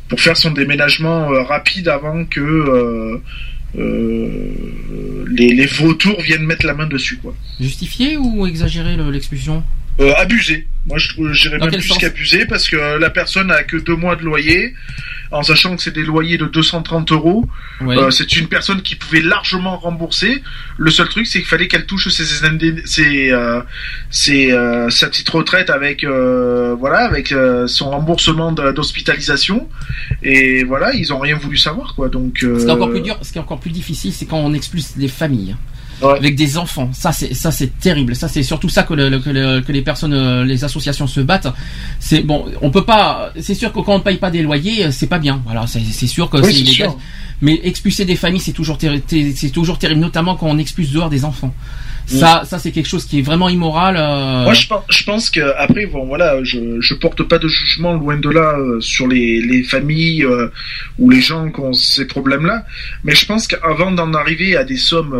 pour 0.10 0.20
faire 0.20 0.36
son 0.36 0.52
déménagement 0.52 1.30
rapide 1.46 1.88
avant 1.88 2.26
que 2.26 3.22
les, 3.76 5.54
les 5.54 5.66
vautours 5.66 6.22
viennent 6.22 6.46
mettre 6.46 6.66
la 6.66 6.74
main 6.74 6.88
dessus, 6.88 7.18
quoi. 7.18 7.36
Justifié 7.60 8.18
ou 8.18 8.46
exagéré 8.48 8.96
le- 8.96 9.12
l'expulsion 9.12 9.64
Euh, 10.00 10.14
abusé. 10.18 10.66
Moi, 10.86 10.98
je 10.98 11.14
Dans 11.58 11.66
même 11.68 11.80
plus 11.80 11.98
qu'abusé 11.98 12.46
parce 12.46 12.70
que 12.70 12.98
la 13.00 13.10
personne 13.10 13.52
a 13.52 13.64
que 13.64 13.78
deux 13.78 13.96
mois 13.96 14.16
de 14.16 14.24
loyer, 14.24 14.74
en 15.32 15.44
sachant 15.44 15.76
que 15.76 15.82
c'est 15.82 15.94
des 15.94 16.04
loyers 16.04 16.38
de 16.38 16.46
230 16.46 17.12
euros. 17.12 17.48
Ouais. 17.82 17.98
Euh, 17.98 18.10
c'est 18.10 18.36
une 18.38 18.48
personne 18.48 18.82
qui 18.82 18.96
pouvait 18.96 19.22
largement 19.22 19.78
rembourser. 19.78 20.42
Le 20.78 20.90
seul 20.92 21.08
truc, 21.08 21.28
c'est 21.28 21.40
qu'il 21.40 21.48
fallait 21.48 21.68
qu'elle 21.68 21.86
touche 21.86 22.08
ses, 22.10 22.24
ses, 22.86 23.32
euh, 23.32 23.62
ses, 24.10 24.52
euh, 24.52 24.90
sa 24.90 25.08
petite 25.08 25.30
retraite 25.30 25.70
avec, 25.70 26.04
euh, 26.04 26.76
voilà, 26.80 27.00
avec 27.06 27.32
euh, 27.32 27.68
son 27.68 27.90
remboursement 27.92 28.52
d'hospitalisation. 28.52 29.70
Et 30.24 30.64
voilà, 30.64 30.94
ils 30.94 31.14
ont 31.14 31.20
rien 31.20 31.36
voulu 31.38 31.58
savoir, 31.58 31.96
quoi. 31.96 32.10
Donc. 32.10 32.44
euh, 32.44 32.58
Ce 32.60 32.64
qui 32.66 32.70
est 32.70 32.74
encore 32.74 32.90
plus 32.90 33.02
dur, 33.02 33.18
ce 33.22 33.32
qui 33.32 33.38
est 33.38 33.42
encore 33.42 33.60
plus 33.60 33.72
difficile, 33.72 34.12
c'est 34.14 34.26
quand 34.26 34.38
on 34.40 34.54
expulse 34.54 34.98
des 34.98 35.08
familles. 35.08 35.56
Ouais. 36.02 36.18
Avec 36.18 36.36
des 36.36 36.58
enfants, 36.58 36.90
ça 36.94 37.12
c'est 37.12 37.34
ça 37.34 37.52
c'est 37.52 37.78
terrible. 37.80 38.16
Ça 38.16 38.28
c'est 38.28 38.44
surtout 38.44 38.70
ça 38.70 38.84
que, 38.84 38.94
le- 38.94 39.10
le- 39.10 39.20
que, 39.20 39.30
le- 39.30 39.62
que 39.62 39.72
les 39.72 39.82
personnes, 39.82 40.14
euh, 40.14 40.46
les 40.46 40.64
associations 40.64 41.08
se 41.08 41.20
battent. 41.20 41.48
C'est 42.00 42.22
bon, 42.22 42.46
on 42.62 42.72
peut 42.72 42.86
pas. 42.86 43.32
C'est 43.42 43.54
sûr 43.56 43.74
que 43.74 43.80
quand 43.80 43.96
on 43.96 44.00
paye 44.00 44.18
pas 44.18 44.32
des 44.32 44.42
loyers, 44.42 44.86
euh, 44.86 44.92
c'est 44.92 45.08
pas 45.08 45.20
bien. 45.20 45.42
Voilà, 45.46 45.66
c'est 45.68 46.08
sûr 46.08 46.30
que 46.30 46.38
Oui, 46.38 46.54
c'est 46.54 46.60
illégal. 46.62 46.92
Mais 47.42 47.60
expulser 47.64 48.06
des 48.06 48.16
familles, 48.16 48.42
c'est 48.42 48.52
toujours 48.54 48.78
c'est 49.08 49.50
toujours 49.52 49.78
terrible, 49.78 50.00
notamment 50.02 50.36
quand 50.36 50.48
on 50.48 50.58
expulse 50.58 50.92
dehors 50.92 51.10
des 51.10 51.24
enfants. 51.26 51.54
Ça, 52.10 52.44
ça 52.46 52.58
c'est 52.60 52.72
quelque 52.72 52.88
chose 52.88 53.06
qui 53.06 53.20
est 53.20 53.22
vraiment 53.22 53.50
immoral. 53.50 53.96
euh, 53.98 54.44
Moi, 54.44 54.54
je 54.54 54.68
pense, 54.68 54.84
je 54.90 55.32
que 55.32 55.54
après, 55.58 55.86
bon, 55.86 56.06
voilà, 56.06 56.44
je, 56.44 56.82
je 56.82 56.94
porte 56.96 57.24
pas 57.24 57.38
de 57.38 57.48
jugement 57.48 57.94
loin 57.94 58.18
de 58.18 58.30
là 58.30 58.58
euh, 58.58 58.82
sur 58.82 59.08
les, 59.08 59.42
les 59.42 59.64
familles 59.64 60.26
euh, 60.26 60.48
ou 60.98 61.10
les 61.10 61.22
gens 61.22 61.50
qui 61.52 61.60
ont 61.60 61.74
ces 61.74 62.08
problèmes-là, 62.08 62.66
mais 63.04 63.14
je 63.14 63.26
pense 63.26 63.48
qu'avant 63.48 63.92
d'en 63.92 64.14
arriver 64.14 64.58
à 64.58 64.64
des 64.64 64.78
sommes 64.78 65.16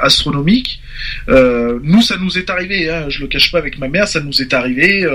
astronomiques. 0.00 0.80
Nous, 1.28 2.02
ça 2.02 2.16
nous 2.20 2.38
est 2.38 2.48
arrivé, 2.50 2.88
hein, 2.90 3.06
je 3.08 3.20
le 3.22 3.26
cache 3.26 3.50
pas 3.50 3.58
avec 3.58 3.78
ma 3.78 3.88
mère, 3.88 4.06
ça 4.06 4.20
nous 4.20 4.40
est 4.40 4.54
arrivé. 4.54 5.06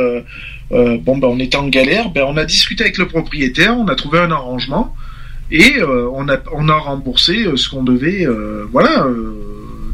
bon, 0.71 1.17
ben, 1.17 1.27
on 1.27 1.39
était 1.39 1.57
en 1.57 1.67
galère, 1.67 2.09
ben, 2.09 2.23
on 2.27 2.37
a 2.37 2.45
discuté 2.45 2.83
avec 2.83 2.97
le 2.97 3.07
propriétaire, 3.07 3.77
on 3.77 3.87
a 3.87 3.95
trouvé 3.95 4.19
un 4.19 4.31
arrangement 4.31 4.93
et 5.51 5.75
on 5.83 6.27
a 6.27 6.37
on 6.53 6.67
a 6.69 6.75
remboursé 6.75 7.45
ce 7.55 7.69
qu'on 7.69 7.83
devait, 7.83 8.27
voilà, 8.71 9.05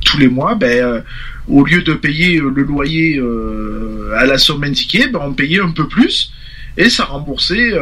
tous 0.03 0.17
les 0.17 0.27
mois. 0.27 0.55
Ben, 0.55 0.83
euh, 0.83 1.01
au 1.47 1.63
lieu 1.63 1.81
de 1.81 1.93
payer 1.93 2.37
euh, 2.37 2.51
le 2.53 2.63
loyer 2.63 3.17
euh, 3.17 4.13
à 4.17 4.25
la 4.25 4.37
somme 4.37 4.63
indiquée, 4.63 5.07
ben, 5.07 5.19
on 5.23 5.33
payait 5.33 5.61
un 5.61 5.71
peu 5.71 5.87
plus 5.87 6.31
et 6.77 6.89
ça 6.89 7.03
remboursait, 7.03 7.73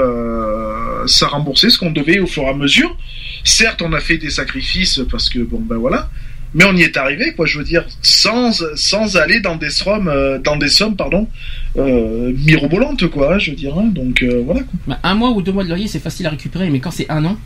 ça 1.06 1.28
remboursait 1.28 1.70
ce 1.70 1.78
qu'on 1.78 1.92
devait 1.92 2.18
au 2.18 2.26
fur 2.26 2.42
et 2.44 2.48
à 2.50 2.54
mesure. 2.56 2.98
Certes, 3.44 3.84
on 3.84 3.94
a 3.94 4.00
fait 4.00 4.18
des 4.18 4.32
sacrifices 4.32 5.02
parce 5.12 5.30
que 5.30 5.38
bon 5.38 5.60
ben 5.60 5.78
voilà, 5.78 6.10
mais 6.56 6.64
on 6.66 6.76
y 6.76 6.82
est 6.82 6.98
arrivé 6.98 7.34
quoi. 7.36 7.46
Je 7.46 7.60
veux 7.60 7.64
dire, 7.64 7.86
sans 8.02 8.64
sans 8.74 9.16
aller 9.16 9.42
dans 9.42 9.58
des 9.58 9.70
sommes, 9.70 10.12
dans 10.44 10.56
des 10.56 10.70
sommes 10.70 10.96
pardon, 10.96 11.28
mirobolantes 11.76 13.06
quoi. 13.12 13.38
Je 13.38 13.52
veux 13.52 13.58
dire, 13.58 13.78
hein. 13.78 13.92
donc 13.94 14.24
voilà. 14.24 14.62
Bah, 14.88 14.98
un 15.04 15.14
mois 15.14 15.30
ou 15.30 15.44
deux 15.44 15.52
mois 15.52 15.64
de 15.64 15.70
loyer, 15.70 15.88
c'est 15.88 16.00
facile 16.00 16.26
à 16.26 16.32
récupérer, 16.32 16.72
mais 16.72 16.80
quand 16.80 16.90
c'est 16.90 17.12
un 17.12 17.24
an, 17.26 17.38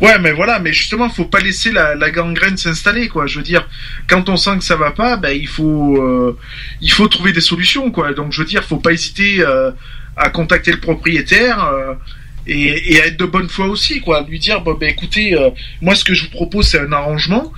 Ouais, 0.00 0.18
mais 0.18 0.32
voilà, 0.32 0.58
mais 0.58 0.72
justement, 0.72 1.08
faut 1.08 1.24
pas 1.24 1.40
laisser 1.40 1.70
la, 1.70 2.10
gangrène 2.10 2.56
s'installer, 2.56 3.08
quoi. 3.08 3.26
Je 3.26 3.38
veux 3.38 3.44
dire, 3.44 3.68
quand 4.08 4.28
on 4.28 4.36
sent 4.36 4.58
que 4.58 4.64
ça 4.64 4.76
va 4.76 4.90
pas, 4.90 5.16
ben 5.16 5.30
il 5.30 5.48
faut, 5.48 5.96
euh, 5.96 6.36
il 6.80 6.90
faut 6.90 7.08
trouver 7.08 7.32
des 7.32 7.40
solutions, 7.40 7.90
quoi. 7.90 8.12
Donc, 8.12 8.32
je 8.32 8.40
veux 8.40 8.46
dire, 8.46 8.64
faut 8.64 8.78
pas 8.78 8.92
hésiter 8.92 9.40
euh, 9.40 9.70
à 10.16 10.30
contacter 10.30 10.72
le 10.72 10.80
propriétaire 10.80 11.64
euh, 11.64 11.94
et, 12.46 13.00
à 13.00 13.06
être 13.06 13.16
de 13.18 13.24
bonne 13.24 13.48
foi 13.48 13.66
aussi, 13.66 14.00
quoi. 14.00 14.26
Lui 14.28 14.38
dire, 14.38 14.60
bon, 14.60 14.74
ben 14.74 14.88
écoutez, 14.88 15.36
moi, 15.80 15.94
ce 15.94 16.04
que 16.04 16.14
je 16.14 16.24
vous 16.24 16.30
propose, 16.30 16.68
c'est 16.68 16.80
un 16.80 16.92
arrangement. 16.92 17.52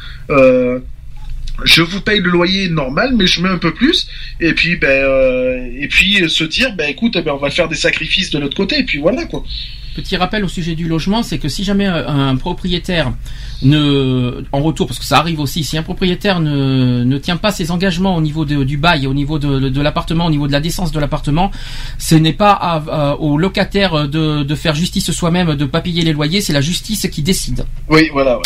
Je 1.65 1.81
vous 1.81 2.03
paye 2.03 2.21
le 2.21 2.31
loyer 2.31 2.69
normal, 2.69 3.15
mais 3.17 3.27
je 3.27 3.41
mets 3.41 3.49
un 3.49 3.57
peu 3.57 3.73
plus. 3.73 4.09
Et 4.41 4.53
puis, 4.53 4.77
ben, 4.77 5.73
et 5.75 5.89
puis 5.89 6.29
se 6.29 6.45
dire, 6.45 6.75
ben 6.77 6.91
écoute, 6.91 7.17
eh 7.17 7.23
ben, 7.23 7.33
on 7.33 7.39
va 7.39 7.51
faire 7.51 7.69
des 7.69 7.77
sacrifices 7.77 8.31
de 8.31 8.39
l'autre 8.39 8.57
côté. 8.57 8.81
Et 8.81 8.85
puis 8.85 8.99
voilà, 8.99 9.25
quoi. 9.25 9.43
Petit 9.97 10.17
rappel 10.19 10.45
au 10.45 10.49
sujet 10.49 10.75
du 10.75 10.87
logement, 10.89 11.23
c'est 11.23 11.39
que 11.39 11.49
si 11.49 11.65
jamais 11.65 11.87
un 11.87 12.29
un 12.29 12.37
propriétaire 12.37 13.13
ne, 13.63 14.43
en 14.53 14.61
retour, 14.61 14.87
parce 14.87 14.99
que 14.99 15.05
ça 15.07 15.19
arrive 15.19 15.41
aussi, 15.41 15.65
si 15.65 15.79
un 15.79 15.83
propriétaire 15.83 16.41
ne, 16.41 17.03
ne 17.05 17.19
tient 17.19 17.37
pas 17.39 17.51
ses 17.51 17.71
engagements 17.71 18.15
au 18.17 18.21
niveau 18.21 18.45
de- 18.45 18.63
du 18.65 18.77
bail, 18.77 19.07
au 19.07 19.15
niveau 19.15 19.39
de, 19.39 19.69
de 19.71 19.81
l'appartement, 19.81 20.27
au 20.27 20.31
niveau 20.31 20.47
de 20.47 20.53
la 20.53 20.61
décence 20.61 20.93
de 20.93 21.01
l'appartement, 21.01 21.51
ce 21.99 22.15
n'est 22.15 22.33
pas 22.35 22.53
à- 22.53 22.83
à- 22.91 23.15
au 23.17 23.39
locataire 23.39 24.09
de, 24.09 24.43
de 24.43 24.55
faire 24.55 24.75
justice 24.75 25.11
soi-même, 25.11 25.55
de 25.55 25.65
pas 25.65 25.81
payer 25.81 26.03
les 26.03 26.13
loyers, 26.13 26.41
c'est 26.41 26.53
la 26.53 26.61
justice 26.61 27.09
qui 27.11 27.23
décide. 27.23 27.65
Oui, 27.89 28.11
voilà. 28.13 28.37
Ouais. 28.39 28.43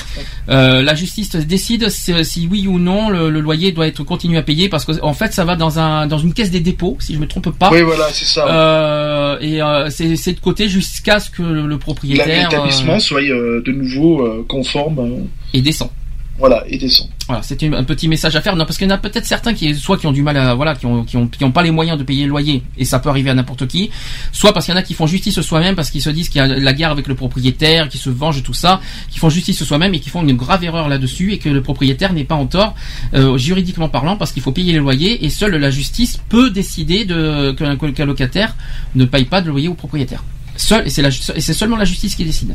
Euh, 0.50 0.82
la 0.82 0.94
justice 0.94 1.30
décide 1.30 1.88
si, 1.88 2.46
oui 2.50 2.66
ou 2.68 2.78
non 2.78 3.10
le, 3.10 3.30
le 3.30 3.40
loyer 3.40 3.72
doit 3.72 3.86
être 3.88 4.04
continué 4.04 4.38
à 4.38 4.42
payer, 4.42 4.68
parce 4.68 4.84
que 4.84 4.92
en 5.02 5.14
fait 5.14 5.32
ça 5.32 5.44
va 5.44 5.56
dans 5.56 5.78
un 5.78 6.06
dans 6.06 6.18
une 6.18 6.32
caisse 6.32 6.50
des 6.50 6.60
dépôts, 6.60 6.96
si 7.00 7.14
je 7.14 7.18
me 7.18 7.26
trompe 7.26 7.50
pas. 7.58 7.70
Oui, 7.72 7.82
voilà, 7.82 8.06
c'est 8.12 8.24
ça. 8.24 8.46
Euh, 8.46 9.38
et 9.40 9.60
euh, 9.62 9.88
c'est 9.90 10.32
de 10.32 10.40
côté 10.40 10.68
jusqu'à 10.68 11.18
ce 11.20 11.30
que 11.30 11.39
le, 11.40 11.66
le 11.66 11.78
propriétaire 11.78 12.48
l'établissement 12.50 12.94
euh, 12.94 12.98
soit 12.98 13.22
euh, 13.22 13.62
de 13.64 13.72
nouveau 13.72 14.24
euh, 14.24 14.44
conforme. 14.48 15.26
et 15.54 15.60
descend. 15.60 15.90
voilà, 16.38 16.64
et 16.68 16.78
descend. 16.78 17.08
Voilà, 17.30 17.44
c'était 17.44 17.72
un 17.72 17.84
petit 17.84 18.08
message 18.08 18.34
à 18.34 18.40
faire. 18.40 18.56
Non, 18.56 18.64
parce 18.64 18.76
qu'il 18.76 18.88
y 18.88 18.90
en 18.90 18.94
a 18.94 18.98
peut-être 18.98 19.24
certains 19.24 19.54
qui, 19.54 19.72
soit 19.76 19.96
qui 19.98 20.08
ont 20.08 20.10
du 20.10 20.20
mal 20.20 20.36
à, 20.36 20.52
voilà, 20.54 20.74
qui 20.74 20.84
ont, 20.84 21.04
qui 21.04 21.16
ont, 21.16 21.28
qui 21.28 21.44
ont 21.44 21.52
pas 21.52 21.62
les 21.62 21.70
moyens 21.70 21.96
de 21.96 22.02
payer 22.02 22.24
le 22.24 22.30
loyer, 22.30 22.64
et 22.76 22.84
ça 22.84 22.98
peut 22.98 23.08
arriver 23.08 23.30
à 23.30 23.34
n'importe 23.34 23.68
qui. 23.68 23.88
Soit 24.32 24.52
parce 24.52 24.66
qu'il 24.66 24.74
y 24.74 24.76
en 24.76 24.80
a 24.80 24.82
qui 24.82 24.94
font 24.94 25.06
justice 25.06 25.40
soi-même, 25.40 25.76
parce 25.76 25.90
qu'ils 25.92 26.02
se 26.02 26.10
disent 26.10 26.28
qu'il 26.28 26.40
y 26.40 26.42
a 26.42 26.48
la 26.48 26.72
guerre 26.72 26.90
avec 26.90 27.06
le 27.06 27.14
propriétaire, 27.14 27.88
qui 27.88 27.98
se 27.98 28.10
vengent 28.10 28.42
tout 28.42 28.52
ça, 28.52 28.80
qui 29.10 29.20
font 29.20 29.30
justice 29.30 29.62
soi-même 29.62 29.94
et 29.94 30.00
qui 30.00 30.10
font 30.10 30.26
une 30.26 30.36
grave 30.36 30.64
erreur 30.64 30.88
là-dessus, 30.88 31.32
et 31.32 31.38
que 31.38 31.48
le 31.48 31.62
propriétaire 31.62 32.12
n'est 32.12 32.24
pas 32.24 32.34
en 32.34 32.46
tort, 32.46 32.74
euh, 33.14 33.38
juridiquement 33.38 33.88
parlant, 33.88 34.16
parce 34.16 34.32
qu'il 34.32 34.42
faut 34.42 34.50
payer 34.50 34.72
les 34.72 34.80
loyers, 34.80 35.24
et 35.24 35.30
seule 35.30 35.54
la 35.54 35.70
justice 35.70 36.18
peut 36.28 36.50
décider 36.50 37.04
de, 37.04 37.52
qu'un, 37.52 37.76
qu'un 37.76 38.06
locataire 38.06 38.56
ne 38.96 39.04
paye 39.04 39.24
pas 39.24 39.40
de 39.40 39.50
loyer 39.50 39.68
au 39.68 39.74
propriétaire. 39.74 40.24
Seul, 40.60 40.86
et 40.86 40.90
c'est 40.90 41.02
la, 41.02 41.08
et 41.34 41.40
c'est 41.40 41.54
seulement 41.54 41.76
la 41.76 41.84
justice 41.84 42.14
qui 42.14 42.24
décide. 42.24 42.54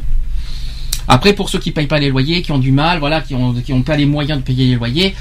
Après, 1.08 1.34
pour 1.34 1.50
ceux 1.50 1.60
qui 1.60 1.72
payent 1.72 1.88
pas 1.88 2.00
les 2.00 2.10
loyers, 2.10 2.42
qui 2.42 2.52
ont 2.52 2.58
du 2.60 2.72
mal, 2.72 3.00
voilà, 3.00 3.22
qui 3.22 3.36
ont, 3.36 3.54
qui 3.54 3.74
ont 3.74 3.82
pas 3.84 3.96
les 3.96 4.06
moyens 4.06 4.40
de 4.40 4.44
payer 4.44 4.66
les 4.68 4.76
loyers, 4.76 5.16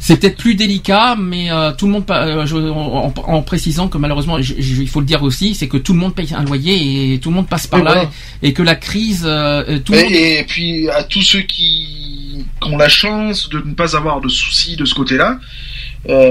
c'est 0.00 0.18
peut-être 0.20 0.36
plus 0.36 0.54
délicat, 0.54 1.16
mais 1.18 1.50
euh, 1.50 1.72
tout 1.72 1.86
le 1.86 1.92
monde, 1.92 2.04
euh, 2.10 2.46
je- 2.46 2.56
en, 2.56 3.42
précisant 3.42 3.88
que 3.88 3.98
malheureusement, 3.98 4.40
je- 4.40 4.54
je- 4.58 4.80
il 4.82 4.88
faut 4.88 5.00
le 5.00 5.06
dire 5.06 5.22
aussi, 5.22 5.54
c'est 5.54 5.68
que 5.68 5.76
tout 5.76 5.92
le 5.92 5.98
monde 5.98 6.14
paye 6.14 6.32
un 6.34 6.44
loyer 6.44 7.12
et 7.14 7.18
tout 7.18 7.30
le 7.30 7.36
monde 7.36 7.48
passe 7.48 7.66
par 7.66 7.80
là, 7.82 7.92
voilà. 7.94 8.10
et 8.42 8.52
que 8.52 8.62
la 8.62 8.76
crise, 8.76 9.24
euh, 9.26 9.64
euh, 9.68 9.78
tout 9.80 9.92
le 9.92 9.98
monde. 10.04 10.12
Et, 10.12 10.44
puis 10.48 10.88
à 10.88 11.02
tous 11.02 11.22
ceux 11.22 11.40
qui, 11.42 12.44
qui 12.60 12.68
ont 12.68 12.76
la 12.76 12.88
chance 12.88 13.48
de 13.50 13.58
ne 13.58 13.74
pas 13.74 13.96
avoir 13.96 14.20
de 14.20 14.28
soucis 14.28 14.76
de 14.76 14.84
ce 14.84 14.94
côté-là, 14.94 15.38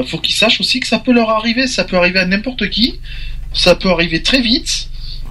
faut 0.07 0.17
qu'ils 0.19 0.35
sachent 0.35 0.59
aussi 0.61 0.79
que 0.79 0.87
ça 0.87 0.99
peut 0.99 1.13
leur 1.13 1.29
arriver, 1.29 1.67
ça 1.67 1.83
peut 1.83 1.97
arriver 1.97 2.19
à 2.19 2.25
n'importe 2.25 2.69
qui, 2.69 2.99
ça 3.53 3.75
peut 3.75 3.89
arriver 3.91 4.21
très 4.23 4.41
vite. 4.41 4.89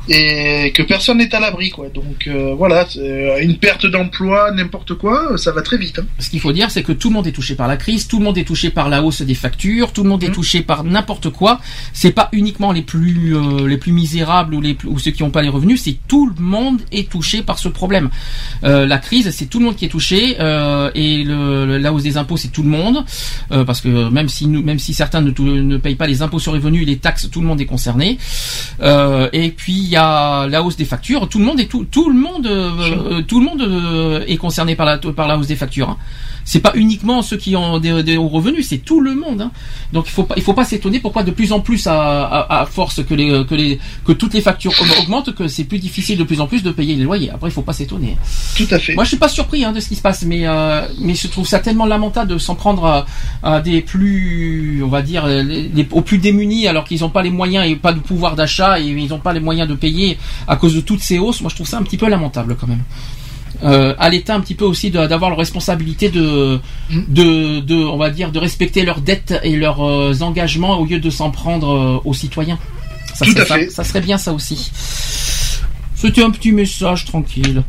Et 0.09 0.73
que 0.73 0.83
personne 0.83 1.19
n'est 1.19 1.35
à 1.35 1.41
l'abri, 1.41 1.71
quoi. 1.71 1.89
Donc 1.89 2.27
euh, 2.29 2.55
voilà, 2.57 2.87
une 3.41 3.57
perte 3.57 3.87
d'emploi, 3.87 4.53
n'importe 4.53 4.95
quoi, 4.95 5.37
ça 5.37 5.53
va 5.53 5.63
très 5.63 5.79
vite. 5.79 5.99
hein. 5.99 6.07
Ce 6.19 6.31
qu'il 6.31 6.41
faut 6.41 6.53
dire, 6.53 6.71
c'est 6.71 6.83
que 6.83 6.93
tout 6.93 7.09
le 7.09 7.15
monde 7.15 7.27
est 7.27 7.33
touché 7.33 7.55
par 7.57 7.67
la 7.69 7.77
crise, 7.77 8.07
tout 8.07 8.19
le 8.19 8.25
monde 8.25 8.39
est 8.39 8.45
touché 8.45 8.71
par 8.71 8.89
la 8.89 9.03
hausse 9.03 9.23
des 9.23 9.35
factures, 9.35 9.93
tout 9.93 10.03
le 10.05 10.09
monde 10.11 10.23
est 10.23 10.31
touché 10.33 10.63
par 10.63 10.85
n'importe 10.85 11.31
quoi. 11.31 11.61
C'est 11.93 12.13
pas 12.13 12.29
uniquement 12.33 12.71
les 12.73 12.83
plus 12.83 13.35
euh, 13.37 13.67
les 13.67 13.79
plus 13.79 13.93
misérables 13.93 14.55
ou 14.55 14.61
les 14.61 14.75
plus- 14.75 14.89
ou 14.89 14.99
ceux 14.99 15.11
qui 15.11 15.23
n'ont 15.23 15.31
pas 15.31 15.43
les 15.43 15.49
revenus, 15.49 15.83
c'est 15.83 15.97
tout 16.07 16.27
le 16.29 16.41
monde 16.43 16.81
est 16.93 17.11
touché 17.11 17.43
par 17.43 17.59
ce 17.59 17.69
problème. 17.69 18.11
Euh, 18.65 18.87
la 18.87 18.99
crise, 18.99 19.31
c'est 19.31 19.47
tout 19.47 19.59
le 19.59 19.65
monde 19.67 19.77
qui 19.77 19.85
est 19.87 19.89
touché 19.89 20.37
euh, 20.41 20.91
et 20.95 21.25
le, 21.25 21.67
le- 21.67 21.79
la 21.79 21.93
hausse 21.93 22.05
des 22.05 22.17
impôts, 22.17 22.37
c'est 22.37 22.49
tout 22.53 22.63
le 22.63 22.69
monde 22.69 23.05
euh, 23.51 23.65
parce 23.65 23.81
que 23.81 24.09
même 24.11 24.29
si 24.29 24.47
nous, 24.47 24.63
même 24.63 24.79
si 24.79 24.95
certains 24.95 25.21
ne, 25.21 25.31
ne 25.31 25.77
payent 25.79 25.97
pas 25.97 26.07
les 26.07 26.23
impôts 26.23 26.39
sur 26.39 26.53
revenus, 26.53 26.87
les 26.87 26.99
taxes, 26.99 27.29
tout 27.31 27.41
le 27.41 27.47
monde 27.49 27.61
est 27.61 27.67
concerné. 27.67 28.19
Euh, 28.81 29.29
et 29.33 29.51
puis 29.51 29.73
il 29.75 29.89
y 29.97 29.99
a 29.99 30.47
la 30.47 30.63
hausse 30.63 30.77
des 30.77 30.85
factures. 30.85 31.29
Tout 31.29 31.39
le 31.39 31.45
monde 31.45 31.61
est 31.61 31.67
tout, 31.67 31.85
tout 31.91 32.09
le 32.09 32.19
monde, 32.19 32.47
euh, 32.47 32.71
euh, 33.19 33.23
tout 33.23 33.41
le 33.41 33.47
monde 33.47 33.63
euh, 33.63 34.25
est 34.27 34.37
concerné 34.37 34.77
par 34.77 34.87
la 34.87 34.99
par 34.99 35.27
la 35.29 35.37
hausse 35.39 35.49
des 35.49 35.57
factures. 35.57 35.91
hein. 35.91 35.99
C'est 36.49 36.61
pas 36.61 36.71
uniquement 36.77 37.23
ceux 37.23 37.37
qui 37.39 37.57
ont 37.57 37.81
des, 37.81 38.05
des 38.05 38.17
hauts 38.17 38.29
revenus, 38.29 38.69
c'est 38.69 38.79
tout 38.79 39.01
le 39.01 39.17
monde. 39.17 39.41
hein. 39.41 39.51
Donc 39.93 40.05
il 40.07 40.13
faut 40.13 40.23
pas 40.23 40.35
il 40.37 40.43
faut 40.45 40.53
pas 40.55 40.65
s'étonner 40.65 41.01
pourquoi 41.01 41.25
de 41.25 41.33
plus 41.33 41.51
en 41.53 41.59
plus 41.61 41.87
à, 41.89 41.97
à, 42.25 42.61
à 42.63 42.67
force 42.67 43.03
que 43.03 43.15
les 43.15 43.45
que 43.47 43.55
les 43.57 43.81
que 44.05 44.13
toutes 44.13 44.33
les 44.35 44.41
factures 44.41 44.73
augmentent 45.01 45.35
que 45.35 45.49
c'est 45.49 45.65
plus 45.65 45.79
difficile 45.81 46.17
de 46.19 46.25
plus 46.25 46.41
en 46.41 46.47
plus 46.47 46.63
de 46.63 46.71
payer 46.71 46.95
les 46.95 47.03
loyers. 47.03 47.31
Après 47.31 47.49
il 47.49 47.53
faut 47.53 47.63
pas 47.63 47.73
s'étonner. 47.73 48.17
Tout 48.57 48.69
à 48.71 48.79
fait. 48.79 48.95
Moi 48.95 49.03
je 49.05 49.09
suis 49.09 49.19
pas 49.19 49.29
surpris 49.29 49.65
hein, 49.65 49.73
de 49.73 49.81
ce 49.81 49.89
qui 49.89 49.97
se 49.97 50.03
passe, 50.03 50.23
mais 50.25 50.47
euh, 50.47 50.87
mais 51.01 51.15
je 51.17 51.27
trouve 51.27 51.47
ça 51.49 51.59
tellement 51.59 51.87
lamentable 51.87 52.31
de 52.35 52.39
s'en 52.39 52.55
prendre 52.55 52.85
à, 52.85 53.07
à 53.43 53.61
des 53.61 53.81
plus 53.81 54.83
on 54.85 54.89
va 54.89 55.03
dire 55.03 55.27
les, 55.27 55.43
les- 55.43 55.89
aux 55.91 56.01
plus 56.03 56.19
démunis 56.19 56.69
alors 56.69 56.85
qu'ils 56.85 57.01
n'ont 57.01 57.11
pas 57.11 57.23
les 57.23 57.31
moyens 57.31 57.67
et 57.69 57.75
pas 57.77 57.93
de 57.93 57.99
pouvoir 58.01 58.37
d'achat 58.37 58.79
et 58.81 58.85
ils 58.85 59.09
n'ont 59.09 59.19
pas 59.19 59.33
les 59.33 59.41
moyens 59.41 59.69
de 59.69 59.75
payer 59.75 59.86
à 60.49 60.57
cause 60.57 60.75
de 60.75 60.81
toutes 60.81 61.01
ces 61.01 61.19
hausses. 61.19 61.41
Moi 61.41 61.51
je 61.51 61.55
trouve 61.57 61.67
ça 61.69 61.79
un 61.79 61.83
petit 61.83 61.97
peu 61.97 62.09
lamentable 62.09 62.57
quand 62.61 62.67
même. 62.67 62.83
Euh, 63.65 63.95
à 63.99 64.11
l'État 64.11 64.35
un 64.35 64.41
petit 64.41 64.55
peu 64.55 64.67
aussi 64.67 64.91
d'avoir 64.91 65.31
la 65.31 65.37
responsabilité 65.37 66.11
de, 66.11 66.61
de, 66.91 67.61
de, 67.61 67.75
on 67.75 67.97
va 67.97 68.11
dire, 68.11 68.31
de 68.31 68.39
respecter 68.39 68.85
leurs 68.85 69.01
dettes 69.01 69.35
et 69.45 69.57
leurs 69.57 69.83
euh, 69.83 70.13
engagements 70.21 70.79
au 70.79 70.85
lieu 70.85 70.99
de 71.01 71.09
s'en 71.09 71.31
prendre 71.31 71.71
euh, 71.75 71.99
aux 72.05 72.13
citoyens. 72.13 72.59
Ça, 73.15 73.25
Tout 73.25 73.31
serait- 73.33 73.41
à 73.41 73.45
fait. 73.57 73.69
Ça, 73.71 73.77
ça 73.77 73.85
serait 73.85 74.03
bien 74.03 74.19
ça 74.19 74.35
aussi. 74.35 74.71
C'était 75.95 76.23
un 76.23 76.31
petit 76.31 76.53
message 76.53 77.07
tranquille. 77.07 77.63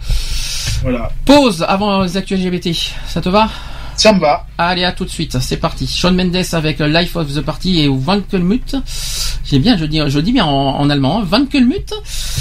Voilà. 0.81 1.09
Pause 1.23 1.63
avant 1.67 2.01
les 2.03 2.17
actuels 2.17 2.45
LGBT. 2.45 2.75
Ça 3.07 3.21
te 3.21 3.29
va? 3.29 3.49
Ça 3.97 4.13
me 4.13 4.19
va. 4.19 4.45
Allez, 4.59 4.83
à 4.83 4.91
tout 4.91 5.05
de 5.05 5.09
suite. 5.09 5.37
C'est 5.39 5.57
parti. 5.57 5.87
Sean 5.87 6.13
Mendes 6.13 6.37
avec 6.53 6.79
Life 6.79 7.15
of 7.15 7.33
the 7.33 7.41
Party 7.41 7.81
et 7.81 7.87
Wankelmut. 7.87 8.75
J'ai 9.43 9.59
bien, 9.59 9.75
je 9.77 9.85
dis, 9.85 9.99
je 10.07 10.19
dis 10.19 10.31
bien 10.31 10.45
en, 10.45 10.79
en 10.79 10.89
allemand. 10.89 11.21
hein. 11.21 11.27
Wankelmut. 11.31 11.91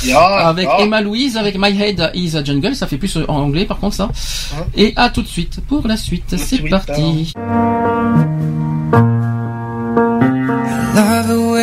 Ja, 0.04 0.48
avec. 0.48 0.68
Emma 0.78 1.00
Louise, 1.00 1.36
avec 1.36 1.56
My 1.58 1.70
Head 1.80 2.10
is 2.14 2.36
a 2.36 2.44
Jungle. 2.44 2.76
Ça 2.76 2.86
fait 2.86 2.98
plus 2.98 3.16
en 3.16 3.34
anglais 3.36 3.64
par 3.64 3.78
contre 3.78 3.96
ça. 3.96 4.10
Hein 4.54 4.64
Et 4.76 4.92
à 4.96 5.08
tout 5.08 5.22
de 5.22 5.28
suite 5.28 5.60
pour 5.66 5.86
la 5.88 5.96
suite. 5.96 6.34
C'est 6.36 6.58
parti. 6.68 7.32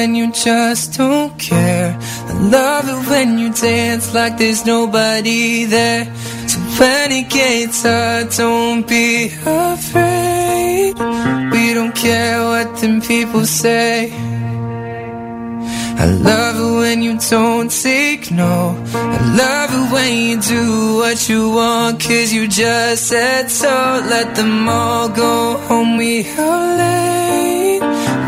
When 0.04 0.16
you 0.16 0.30
just 0.34 0.98
don't 0.98 1.32
care. 1.40 1.98
I 2.30 2.34
love 2.58 2.86
it 2.90 3.10
when 3.10 3.40
you 3.40 3.54
dance 3.54 4.14
like 4.14 4.38
there's 4.38 4.66
nobody 4.66 5.64
there. 5.64 6.04
So 6.46 6.60
when 6.78 7.10
it 7.20 7.30
gets 7.30 7.84
hard, 7.84 8.30
don't 8.32 8.86
be 8.86 9.32
afraid. 9.46 10.94
We 11.54 11.74
don't 11.74 11.96
care 11.96 12.38
what 12.52 12.82
them 12.82 13.00
people 13.00 13.46
say. 13.46 14.12
I 15.98 16.06
love 16.06 16.56
it 16.60 16.74
when 16.80 17.02
you 17.02 17.18
don't 17.30 17.70
take 17.70 18.32
no. 18.32 18.76
I 18.94 19.36
love 19.36 19.70
it 19.74 19.94
when 19.94 20.18
you 20.18 20.42
do 20.42 20.98
what 20.98 21.30
you 21.30 21.50
want, 21.50 22.00
cause 22.02 22.34
you 22.34 22.48
just 22.48 23.08
said 23.08 23.50
so. 23.50 23.70
Let 24.10 24.36
them 24.36 24.68
all 24.68 25.10
go 25.10 25.58
home, 25.68 25.98
we 25.98 26.28
are 26.38 26.78
late. 26.78 27.82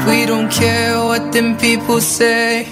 We 0.07 0.25
don't 0.25 0.51
care 0.51 0.97
what 1.03 1.31
them 1.31 1.57
people 1.57 1.99
say. 2.01 2.67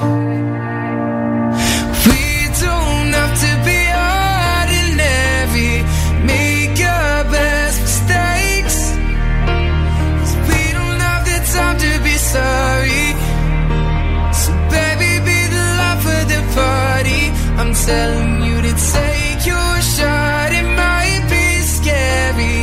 telling 17.85 18.43
you 18.43 18.61
to 18.61 18.73
take 18.95 19.41
your 19.45 19.73
shot. 19.95 20.49
It 20.59 20.67
might 20.83 21.23
be 21.33 21.47
scary. 21.75 22.59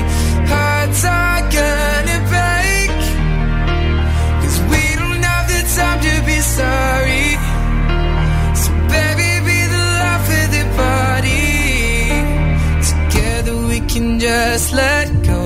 Hearts 0.53 1.05
are 1.05 1.43
gonna 1.59 2.19
break. 2.33 2.91
Cause 4.41 4.59
we 4.73 4.83
don't 5.01 5.23
have 5.31 5.47
the 5.55 5.63
time 5.77 6.01
to 6.09 6.15
be 6.29 6.39
sorry. 6.59 7.29
So, 8.63 8.71
baby, 8.95 9.31
be 9.49 9.59
the 9.77 9.87
life 10.05 10.29
of 10.41 10.49
the 10.57 10.65
party. 10.81 11.49
Together 12.91 13.57
we 13.71 13.79
can 13.93 14.19
just 14.19 14.73
let 14.73 15.07
go. 15.33 15.43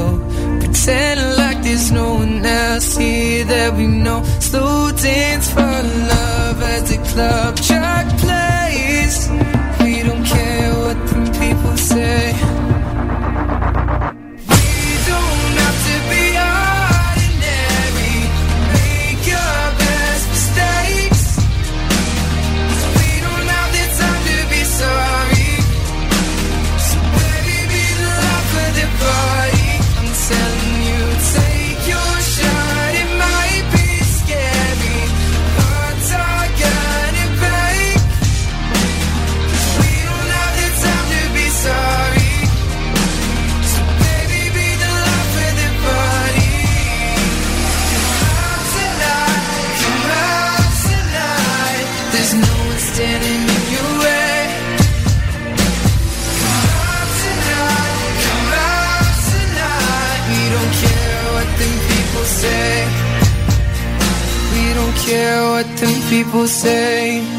Pretend 0.60 1.18
like 1.36 1.58
there's 1.62 1.90
no 1.90 2.14
one 2.22 2.46
else 2.46 2.96
here 2.96 3.44
that 3.44 3.74
we 3.76 3.86
know. 3.86 4.22
Slow 4.38 4.92
dance 4.92 5.46
for 5.52 5.74
love 6.12 6.62
as 6.62 6.82
the 6.90 6.98
club 7.10 7.56
track 7.56 8.06
plays. 8.20 8.43
Say. 11.94 12.53
some 65.84 66.08
people 66.08 66.46
say 66.46 67.33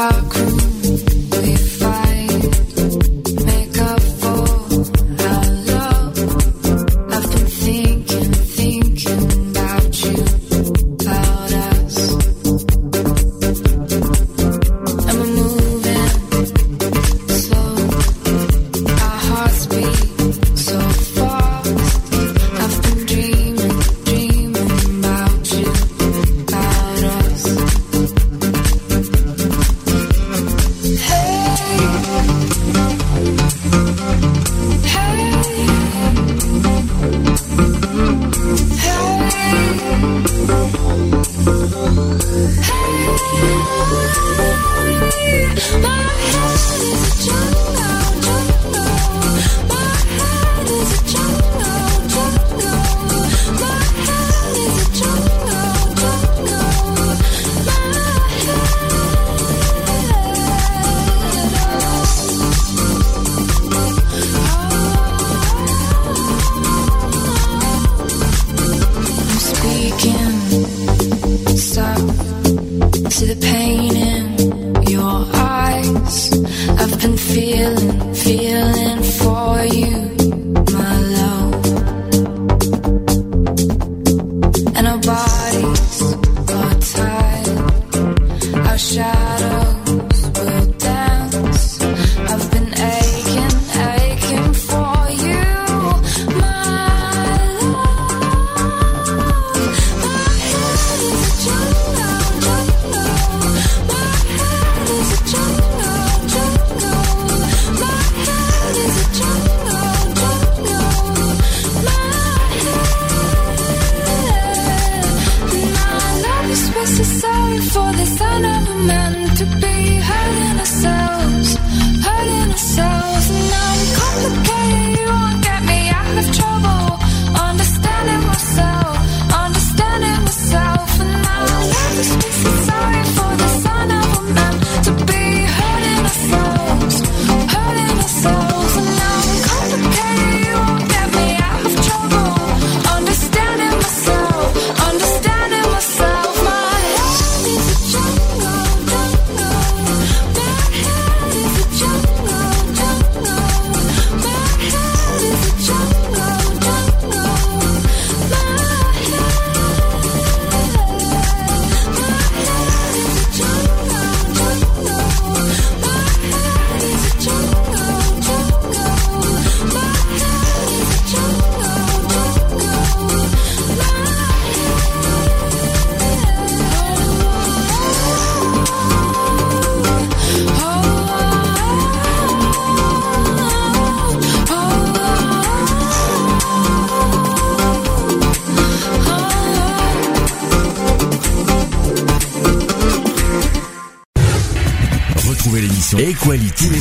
dark 0.00 0.34
room, 0.34 0.59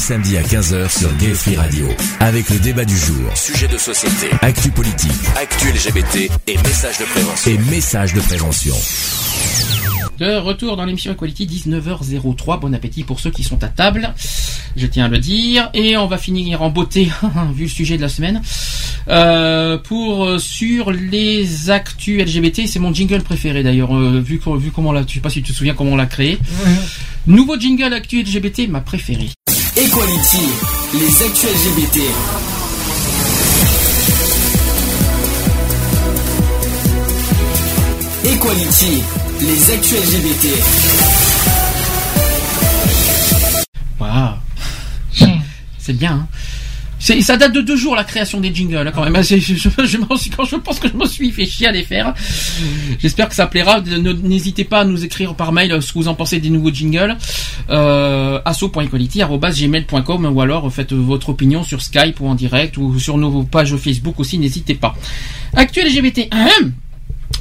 Samedis 0.09 0.37
à 0.37 0.41
15h 0.41 0.89
sur 0.89 1.15
Gay 1.17 1.35
Free 1.35 1.55
Radio. 1.55 1.87
Avec 2.19 2.49
le 2.49 2.57
débat 2.57 2.83
du 2.83 2.97
jour, 2.97 3.29
sujet 3.35 3.67
de 3.67 3.77
société, 3.77 4.35
actu 4.41 4.71
politique, 4.71 5.11
actu 5.39 5.67
LGBT 5.69 6.31
et 6.47 6.57
messages 6.57 6.97
de 6.97 7.05
prévention. 7.05 7.51
Et 7.51 7.57
messages 7.69 8.13
de 8.15 8.19
prévention. 8.19 8.73
De 10.17 10.35
retour 10.37 10.77
dans 10.77 10.85
l'émission 10.85 11.11
Equality 11.13 11.45
19h03. 11.45 12.59
Bon 12.59 12.73
appétit 12.73 13.03
pour 13.03 13.19
ceux 13.19 13.29
qui 13.29 13.43
sont 13.43 13.63
à 13.63 13.67
table. 13.67 14.11
Je 14.75 14.87
tiens 14.87 15.05
à 15.05 15.07
le 15.09 15.19
dire. 15.19 15.69
Et 15.75 15.95
on 15.95 16.07
va 16.07 16.17
finir 16.17 16.63
en 16.63 16.71
beauté, 16.71 17.11
vu 17.53 17.65
le 17.65 17.69
sujet 17.69 17.95
de 17.97 18.01
la 18.01 18.09
semaine. 18.09 18.41
Euh, 19.09 19.77
pour 19.77 20.25
euh, 20.25 20.39
sur 20.39 20.89
les 20.89 21.69
actus 21.69 22.19
LGBT, 22.19 22.65
c'est 22.65 22.79
mon 22.79 22.91
jingle 22.91 23.21
préféré 23.21 23.61
d'ailleurs. 23.61 23.95
euh, 23.95 24.19
vu, 24.19 24.41
vu 24.57 24.71
comment 24.71 24.91
là, 24.91 25.03
je 25.07 25.13
sais 25.13 25.19
pas 25.19 25.29
si 25.29 25.43
tu 25.43 25.51
te 25.51 25.57
souviens 25.57 25.75
comment 25.75 25.91
on 25.91 25.97
l'a 25.97 26.07
créé. 26.07 26.39
Nouveau 27.27 27.59
jingle 27.59 27.93
actu 27.93 28.23
LGBT, 28.23 28.69
ma 28.69 28.81
préférée. 28.81 29.29
Equality, 29.79 30.49
les 30.93 31.23
actus 31.23 31.49
LGBT. 31.49 31.99
Equality, 38.25 39.01
les 39.41 39.71
actus 39.71 39.97
LGBT. 39.97 40.45
Waouh. 43.99 44.33
C'est 45.77 45.93
bien. 45.93 46.11
Hein 46.11 46.27
ça 47.21 47.37
date 47.37 47.53
de 47.53 47.61
deux 47.61 47.77
jours 47.77 47.95
la 47.95 48.03
création 48.03 48.39
des 48.41 48.53
jingles 48.53 48.85
hein, 48.87 48.91
quand 48.93 49.09
même. 49.09 49.23
Je, 49.23 49.37
je, 49.37 49.53
je 49.85 49.97
m'en 49.97 50.15
suis- 50.17 50.29
quand 50.29 50.43
je 50.45 50.57
pense 50.57 50.79
que 50.79 50.89
je 50.89 50.93
me 50.95 51.07
suis 51.07 51.31
fait 51.31 51.45
chier 51.45 51.67
à 51.67 51.71
les 51.71 51.83
faire. 51.83 52.13
J'espère 52.99 53.29
que 53.29 53.35
ça 53.35 53.47
plaira. 53.47 53.79
Ne- 53.81 54.11
N'hésitez 54.13 54.65
pas 54.65 54.81
à 54.81 54.85
nous 54.85 55.03
écrire 55.05 55.33
par 55.33 55.51
mail 55.53 55.71
euh, 55.71 55.81
ce 55.81 55.93
que 55.93 55.99
vous 55.99 56.07
en 56.09 56.13
pensez 56.13 56.39
des 56.39 56.49
nouveaux 56.49 56.73
jingles. 56.73 57.17
Euh, 57.69 58.39
asso.equality@gmail.com 58.45 60.25
ou 60.25 60.41
alors 60.41 60.71
faites 60.71 60.93
votre 60.93 61.29
opinion 61.29 61.63
sur 61.63 61.81
Skype 61.81 62.19
ou 62.19 62.27
en 62.27 62.35
direct 62.35 62.77
ou 62.77 62.99
sur 62.99 63.17
nos 63.17 63.43
pages 63.43 63.75
Facebook 63.77 64.19
aussi. 64.19 64.37
N'hésitez 64.39 64.75
pas. 64.75 64.95
Actuel 65.55 65.87
LGBT. 65.87 66.29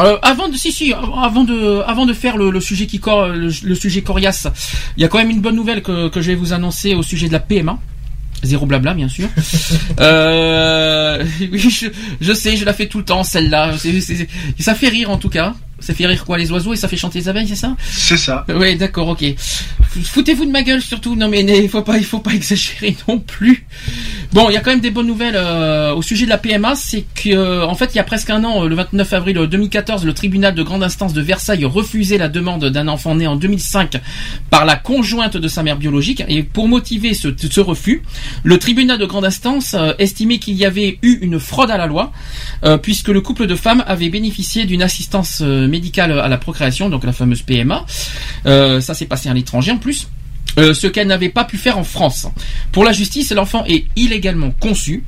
Euh, 0.01 0.17
avant 0.23 0.49
de 0.49 0.55
si 0.57 0.71
si 0.71 0.93
avant 0.93 1.45
de 1.45 1.83
avant 1.87 2.07
de 2.07 2.13
faire 2.13 2.37
le, 2.37 2.51
le 2.51 2.61
sujet 2.61 2.87
qui 2.87 3.01
cor- 3.01 3.29
le, 3.29 3.51
le 3.63 3.75
sujet 3.75 4.03
coriace, 4.03 4.47
il 4.97 5.03
y 5.03 5.05
a 5.05 5.09
quand 5.09 5.19
même 5.19 5.31
une 5.31 5.41
bonne 5.41 5.57
nouvelle 5.57 5.83
que, 5.83 6.09
que 6.09 6.21
je 6.21 6.29
vais 6.29 6.35
vous 6.37 6.53
annoncer 6.53 6.95
au 6.95 7.03
sujet 7.03 7.27
de 7.27 7.33
la 7.33 7.41
PMA. 7.41 7.79
Zéro 8.45 8.67
blabla, 8.67 8.95
bien 8.95 9.09
sûr. 9.09 9.29
euh, 10.01 11.25
oui, 11.41 11.59
je, 11.59 11.87
je 12.21 12.33
sais, 12.33 12.57
je 12.57 12.65
la 12.65 12.73
fais 12.75 12.87
tout 12.87 12.99
le 12.99 13.05
temps, 13.05 13.25
celle-là. 13.25 13.73
Ça 14.61 14.75
fait 14.77 14.89
rire, 14.89 15.11
en 15.11 15.17
tout 15.17 15.31
cas. 15.31 15.55
Ça 15.81 15.95
fait 15.95 16.07
rire 16.07 16.25
quoi, 16.25 16.39
les 16.39 16.51
oiseaux, 16.51 16.73
et 16.73 16.77
ça 16.77 16.89
fait 16.89 16.97
chanter 16.97 17.21
les 17.21 17.29
abeilles, 17.29 17.49
c'est 17.49 17.55
ça? 17.55 17.77
C'est 17.91 18.17
ça. 18.17 18.45
Oui, 18.49 18.77
d'accord, 18.77 19.09
ok. 19.09 19.25
Foutez-vous 20.05 20.45
de 20.45 20.51
ma 20.51 20.63
gueule, 20.63 20.83
surtout. 20.83 21.15
Non, 21.15 21.29
mais 21.29 21.43
il 21.43 21.69
faut 21.69 21.83
pas, 21.83 21.99
il 21.99 22.05
faut 22.05 22.19
pas 22.19 22.33
exagérer 22.35 22.97
non 23.07 23.19
plus. 23.19 23.67
Bon, 24.31 24.51
il 24.51 24.53
y 24.53 24.57
a 24.59 24.61
quand 24.61 24.71
même 24.71 24.81
des 24.81 24.91
bonnes 24.91 25.07
nouvelles 25.07 25.37
euh, 25.37 25.95
au 25.95 26.03
sujet 26.03 26.27
de 26.27 26.31
la 26.31 26.37
PMA. 26.37 26.75
C'est 26.77 27.07
que, 27.15 27.31
euh, 27.31 27.67
en 27.67 27.75
fait, 27.75 27.95
il 27.95 27.97
y 27.97 27.99
a 27.99 28.05
presque 28.05 28.29
un 28.29 28.45
an, 28.45 28.63
euh, 28.63 28.69
le 28.69 28.75
29 28.75 29.11
avril 29.15 29.39
2014, 29.39 30.05
le 30.05 30.13
tribunal 30.13 30.55
de 30.55 30.63
grande 30.63 30.83
instance 30.83 31.15
de 31.15 31.23
Versailles 31.23 31.65
refusait 31.65 32.19
la 32.19 32.29
demande 32.29 32.67
d'un 32.67 32.89
enfant 32.89 33.15
né 33.15 33.27
en 33.27 33.37
2005 33.37 33.99
par 34.51 34.67
la 34.67 34.77
conjointe 34.77 35.39
de 35.39 35.49
sa 35.49 35.63
mère 35.63 35.77
biologique. 35.77 36.23
Et 36.29 36.43
pour 36.43 36.69
motiver 36.69 37.15
ce, 37.15 37.29
ce 37.39 37.61
refus, 37.61 38.03
le 38.43 38.59
tribunal 38.59 38.99
de 38.99 39.07
grande 39.07 39.25
instance 39.25 39.75
estimait 39.99 40.39
qu'il 40.39 40.57
y 40.57 40.67
avait 40.67 40.99
eu 41.01 41.19
une 41.23 41.41
fraude 41.41 41.71
à 41.71 41.79
la 41.79 41.87
loi, 41.87 42.13
puisque 42.83 43.09
le 43.09 43.21
couple 43.21 43.47
de 43.47 43.55
femmes 43.55 43.83
avait 43.87 44.11
bénéficié 44.11 44.67
d'une 44.67 44.83
assistance 44.83 45.41
médicale 45.41 46.19
à 46.19 46.29
la 46.29 46.37
procréation, 46.37 46.91
donc 46.91 47.05
la 47.05 47.13
fameuse 47.13 47.43
PMA. 47.43 47.85
Ça 48.45 48.95
s'est 48.95 49.07
passé 49.07 49.29
à 49.29 49.35
l'étranger 49.35 49.73
en 49.73 49.79
plus. 49.79 50.09
Euh, 50.59 50.75
ce 50.75 50.87
qu'elle 50.89 51.07
n'avait 51.07 51.29
pas 51.29 51.45
pu 51.45 51.57
faire 51.57 51.79
en 51.79 51.85
France. 51.85 52.27
Pour 52.73 52.85
la 52.85 52.93
justice, 52.93 53.33
l'enfant 53.33 53.65
est 53.67 53.87
illégalement 53.97 54.51
conçu. 54.51 55.05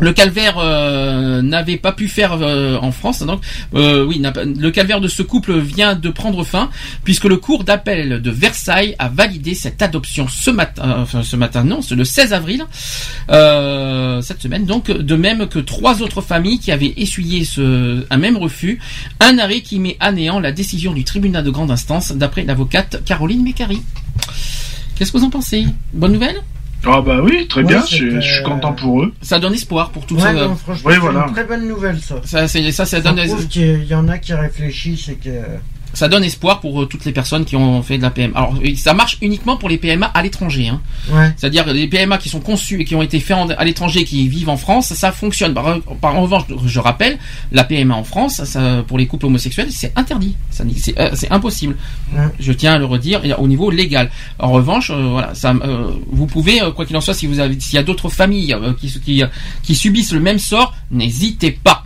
Le 0.00 0.12
calvaire 0.12 0.56
euh, 0.58 1.40
n'avait 1.40 1.76
pas 1.76 1.92
pu 1.92 2.08
faire 2.08 2.32
euh, 2.40 2.78
en 2.82 2.90
France, 2.90 3.22
donc 3.22 3.40
euh, 3.74 4.04
oui, 4.04 4.20
le 4.20 4.70
calvaire 4.70 5.00
de 5.00 5.06
ce 5.06 5.22
couple 5.22 5.56
vient 5.56 5.94
de 5.94 6.08
prendre 6.10 6.42
fin 6.42 6.68
puisque 7.04 7.24
le 7.24 7.36
cours 7.36 7.62
d'appel 7.62 8.20
de 8.20 8.30
Versailles 8.30 8.96
a 8.98 9.08
validé 9.08 9.54
cette 9.54 9.82
adoption 9.82 10.26
ce 10.26 10.50
matin, 10.50 10.82
euh, 10.84 11.02
enfin 11.02 11.22
ce 11.22 11.36
matin 11.36 11.62
non, 11.62 11.80
c'est 11.80 11.94
le 11.94 12.04
16 12.04 12.32
avril 12.32 12.64
euh, 13.30 14.20
cette 14.20 14.42
semaine. 14.42 14.66
Donc 14.66 14.90
de 14.90 15.14
même 15.14 15.46
que 15.46 15.60
trois 15.60 16.02
autres 16.02 16.22
familles 16.22 16.58
qui 16.58 16.72
avaient 16.72 16.94
essuyé 16.96 17.44
ce, 17.44 18.04
un 18.10 18.16
même 18.16 18.36
refus, 18.36 18.80
un 19.20 19.38
arrêt 19.38 19.60
qui 19.60 19.78
met 19.78 19.96
à 20.00 20.10
néant 20.10 20.40
la 20.40 20.50
décision 20.50 20.92
du 20.92 21.04
tribunal 21.04 21.44
de 21.44 21.50
grande 21.50 21.70
instance 21.70 22.10
d'après 22.10 22.42
l'avocate 22.42 23.04
Caroline 23.04 23.44
Mécari. 23.44 23.80
Qu'est-ce 24.96 25.12
que 25.12 25.18
vous 25.18 25.24
en 25.24 25.30
pensez? 25.30 25.66
Bonne 25.92 26.12
nouvelle? 26.12 26.36
Ah 26.86 27.00
bah 27.00 27.20
oui, 27.22 27.46
très 27.48 27.62
Ouais, 27.62 27.66
bien, 27.68 27.82
je, 27.90 28.20
je 28.20 28.20
suis 28.20 28.42
content 28.42 28.72
pour 28.74 29.02
eux. 29.02 29.12
Ça 29.22 29.38
donne 29.38 29.54
espoir 29.54 29.90
pour 29.90 30.04
tout 30.06 30.16
Ouais, 30.16 30.20
ça. 30.22 30.32
non, 30.34 30.54
franchement, 30.54 30.82
Oui, 30.86 30.92
c'est 30.94 31.00
voilà. 31.00 31.24
une 31.28 31.32
très 31.32 31.44
bonne 31.44 31.66
nouvelle, 31.66 31.98
ça. 32.00 32.16
Ça, 32.24 32.46
c'est, 32.46 32.70
ça, 32.72 32.84
ça 32.84 33.00
Ça 33.02 33.12
donne, 33.12 33.26
prouve 33.26 33.48
qu'il 33.48 33.84
y 33.84 33.94
en 33.94 34.06
a 34.08 34.18
qui 34.18 34.34
réfléchissent 34.34 35.08
et 35.08 35.14
que. 35.16 35.30
Ça 35.94 36.08
donne 36.08 36.24
espoir 36.24 36.60
pour 36.60 36.82
euh, 36.82 36.86
toutes 36.86 37.04
les 37.04 37.12
personnes 37.12 37.44
qui 37.44 37.56
ont 37.56 37.82
fait 37.82 37.96
de 37.98 38.02
la 38.02 38.10
PMA. 38.10 38.36
Alors, 38.36 38.54
ça 38.76 38.92
marche 38.94 39.16
uniquement 39.22 39.56
pour 39.56 39.68
les 39.68 39.78
PMA 39.78 40.06
à 40.06 40.22
l'étranger. 40.22 40.68
Hein. 40.68 40.80
Ouais. 41.10 41.32
C'est-à-dire 41.36 41.66
les 41.72 41.86
PMA 41.88 42.18
qui 42.18 42.28
sont 42.28 42.40
conçus 42.40 42.80
et 42.80 42.84
qui 42.84 42.94
ont 42.94 43.02
été 43.02 43.20
faits 43.20 43.36
à 43.56 43.64
l'étranger, 43.64 44.04
qui 44.04 44.28
vivent 44.28 44.48
en 44.50 44.56
France, 44.56 44.92
ça 44.94 45.12
fonctionne. 45.12 45.54
Par, 45.54 45.80
par- 46.00 46.14
en 46.16 46.22
revanche, 46.22 46.42
je 46.66 46.80
rappelle, 46.80 47.18
la 47.52 47.64
PMA 47.64 47.94
en 47.94 48.04
France, 48.04 48.44
ça, 48.44 48.84
pour 48.86 48.98
les 48.98 49.06
couples 49.06 49.26
homosexuels, 49.26 49.68
c'est 49.70 49.92
interdit. 49.96 50.34
C'est, 50.50 50.98
euh, 50.98 51.10
c'est 51.14 51.30
impossible. 51.30 51.76
Ouais. 52.14 52.24
Je 52.38 52.52
tiens 52.52 52.74
à 52.74 52.78
le 52.78 52.84
redire 52.84 53.22
au 53.38 53.48
niveau 53.48 53.70
légal. 53.70 54.10
En 54.38 54.50
revanche, 54.52 54.90
euh, 54.90 55.08
voilà, 55.10 55.34
ça, 55.34 55.54
euh, 55.64 55.92
vous 56.10 56.26
pouvez, 56.26 56.60
euh, 56.62 56.70
quoi 56.70 56.84
qu'il 56.86 56.96
en 56.96 57.00
soit, 57.00 57.14
si 57.14 57.26
vous 57.26 57.38
avez, 57.38 57.58
s'il 57.60 57.74
y 57.76 57.78
a 57.78 57.82
d'autres 57.82 58.08
familles 58.08 58.56
qui, 58.80 58.88
qui, 59.00 59.22
qui 59.62 59.74
subissent 59.74 60.12
le 60.12 60.20
même 60.20 60.38
sort, 60.38 60.74
n'hésitez 60.90 61.50
pas. 61.52 61.83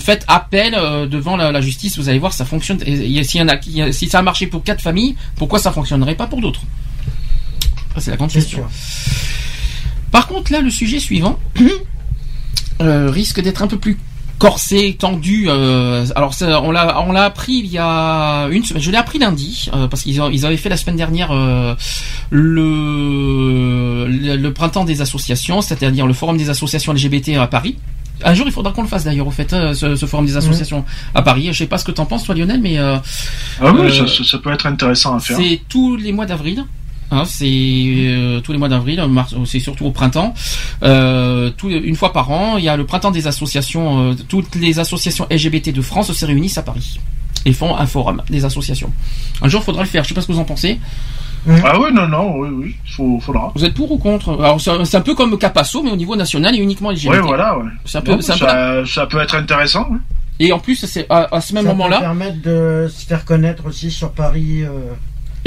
Faites 0.00 0.24
appel 0.28 0.74
euh, 0.74 1.06
devant 1.06 1.36
la, 1.36 1.52
la 1.52 1.60
justice, 1.60 1.98
vous 1.98 2.08
allez 2.08 2.18
voir, 2.18 2.32
ça 2.32 2.44
fonctionne. 2.44 2.80
Et, 2.84 3.18
et 3.18 3.24
s'il 3.24 3.40
y 3.40 3.44
en 3.44 3.48
a, 3.48 3.92
si 3.92 4.08
ça 4.08 4.18
a 4.18 4.22
marché 4.22 4.46
pour 4.46 4.62
quatre 4.62 4.82
familles, 4.82 5.16
pourquoi 5.36 5.58
ça 5.58 5.72
fonctionnerait 5.72 6.16
pas 6.16 6.26
pour 6.26 6.40
d'autres? 6.40 6.62
C'est 7.98 8.10
la 8.10 8.16
grande 8.16 8.30
question. 8.30 8.64
Par 10.10 10.26
contre, 10.26 10.52
là, 10.52 10.60
le 10.60 10.70
sujet 10.70 10.98
suivant 11.00 11.38
euh, 12.80 13.10
risque 13.10 13.40
d'être 13.40 13.62
un 13.62 13.66
peu 13.66 13.78
plus 13.78 13.98
corsé, 14.38 14.96
tendu. 14.98 15.46
euh, 15.48 16.06
alors, 16.16 16.32
ça, 16.34 16.60
on 16.62 16.70
l'a, 16.70 17.00
on 17.02 17.12
l'a 17.12 17.24
appris 17.24 17.54
il 17.54 17.66
y 17.66 17.78
a 17.78 18.46
une 18.50 18.64
semaine. 18.64 18.82
Je 18.82 18.90
l'ai 18.90 18.96
appris 18.96 19.18
lundi 19.18 19.68
euh, 19.74 19.88
parce 19.88 20.02
qu'ils 20.02 20.20
ont- 20.22 20.30
ils 20.30 20.46
avaient 20.46 20.56
fait 20.56 20.68
la 20.68 20.76
semaine 20.76 20.96
dernière 20.96 21.30
euh, 21.32 21.74
le, 22.30 24.06
le 24.08 24.36
le 24.36 24.52
printemps 24.52 24.84
des 24.84 25.00
associations, 25.00 25.60
c'est-à-dire 25.60 26.06
le 26.06 26.12
forum 26.12 26.36
des 26.36 26.50
associations 26.50 26.92
LGBT 26.92 27.36
à 27.38 27.46
Paris. 27.46 27.76
Un 28.24 28.34
jour, 28.34 28.46
il 28.48 28.52
faudra 28.52 28.72
qu'on 28.72 28.82
le 28.82 28.88
fasse 28.88 29.04
d'ailleurs, 29.04 29.28
au 29.28 29.30
fait, 29.30 29.52
euh, 29.52 29.74
ce, 29.74 29.94
ce 29.94 30.06
forum 30.06 30.26
des 30.26 30.36
associations 30.36 30.84
à 31.14 31.22
Paris. 31.22 31.48
Je 31.52 31.58
sais 31.58 31.66
pas 31.66 31.78
ce 31.78 31.84
que 31.84 31.92
t'en 31.92 32.04
penses, 32.04 32.24
toi, 32.24 32.34
Lionel, 32.34 32.60
mais 32.60 32.76
euh, 32.78 32.96
Ah 33.60 33.72
oui, 33.72 33.80
Euh, 33.82 34.06
ça- 34.08 34.24
ça 34.24 34.38
peut 34.38 34.50
être 34.52 34.66
intéressant 34.66 35.14
à 35.14 35.20
faire. 35.20 35.36
c'est 35.36 35.60
tous 35.68 35.96
les 35.96 36.10
mois 36.12 36.26
d'avril. 36.26 36.64
Hein, 37.10 37.24
c'est 37.24 37.46
euh, 37.46 38.40
tous 38.40 38.52
les 38.52 38.58
mois 38.58 38.68
d'avril, 38.68 39.02
mars- 39.08 39.34
c'est 39.46 39.60
surtout 39.60 39.86
au 39.86 39.90
printemps. 39.90 40.34
Euh, 40.82 41.50
tout- 41.56 41.70
une 41.70 41.96
fois 41.96 42.12
par 42.12 42.30
an, 42.30 42.56
il 42.58 42.64
y 42.64 42.68
a 42.68 42.76
le 42.76 42.84
printemps 42.84 43.10
des 43.10 43.26
associations. 43.26 44.10
euh, 44.10 44.14
toutes 44.28 44.54
les 44.56 44.78
associations 44.78 45.26
LGBT 45.30 45.72
de 45.72 45.80
France 45.82 46.12
se 46.12 46.24
réunissent 46.26 46.58
à 46.58 46.62
Paris 46.62 47.00
et 47.46 47.52
font 47.52 47.74
un 47.76 47.86
forum 47.86 48.22
des 48.28 48.44
associations. 48.44 48.92
Un 49.40 49.48
jour, 49.48 49.62
il 49.62 49.64
faudra 49.64 49.82
le 49.82 49.88
faire. 49.88 50.04
Je 50.04 50.08
sais 50.08 50.14
pas 50.14 50.20
ce 50.20 50.26
que 50.26 50.32
vous 50.32 50.38
en 50.40 50.44
pensez. 50.44 50.78
Ah 51.64 51.78
oui, 51.80 51.88
non, 51.94 52.06
non, 52.08 52.36
oui, 52.36 52.48
oui, 52.52 52.76
faut, 52.94 53.18
faudra. 53.20 53.52
Vous 53.54 53.64
êtes 53.64 53.72
pour 53.72 53.90
ou 53.90 53.96
contre? 53.96 54.32
Alors, 54.42 54.60
c'est 54.60 54.96
un 54.96 55.00
peu 55.00 55.14
comme 55.14 55.38
Capasso, 55.38 55.82
mais 55.82 55.90
au 55.90 55.96
niveau 55.96 56.14
national 56.16 56.54
et 56.54 56.58
uniquement 56.58 56.90
LGBT. 56.90 57.10
Ouais, 57.12 57.20
voilà, 57.20 57.56
ouais. 57.56 57.70
Ça 57.86 58.02
peut- 58.02 58.12
Non, 58.12 58.20
ça 58.20 58.36
ça, 58.36 58.82
ça 58.84 59.06
peut 59.06 59.20
être 59.20 59.34
intéressant. 59.36 59.86
oui. 59.90 59.98
Et 60.40 60.52
en 60.52 60.58
plus, 60.58 60.76
c'est 60.76 61.06
à, 61.10 61.34
à 61.34 61.40
ce 61.40 61.52
même 61.54 61.64
ça 61.64 61.70
peut 61.70 61.76
moment-là. 61.76 61.98
permettre 62.00 62.40
de 62.42 62.86
se 62.94 63.06
faire 63.06 63.24
connaître 63.24 63.66
aussi 63.66 63.90
sur 63.90 64.10
Paris. 64.12 64.62
euh, 64.62 64.68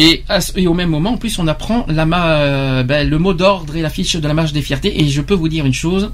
Et, 0.01 0.23
au 0.67 0.73
même 0.73 0.89
moment, 0.89 1.11
en 1.11 1.17
plus, 1.17 1.38
on 1.38 1.47
apprend 1.47 1.85
euh, 1.88 2.83
ben, 2.83 3.07
le 3.07 3.19
mot 3.19 3.35
d'ordre 3.35 3.75
et 3.75 3.83
l'affiche 3.83 4.15
de 4.15 4.27
la 4.27 4.33
marche 4.33 4.51
des 4.51 4.63
fiertés. 4.63 4.99
Et 4.99 5.07
je 5.07 5.21
peux 5.21 5.35
vous 5.35 5.47
dire 5.47 5.63
une 5.63 5.75
chose, 5.75 6.11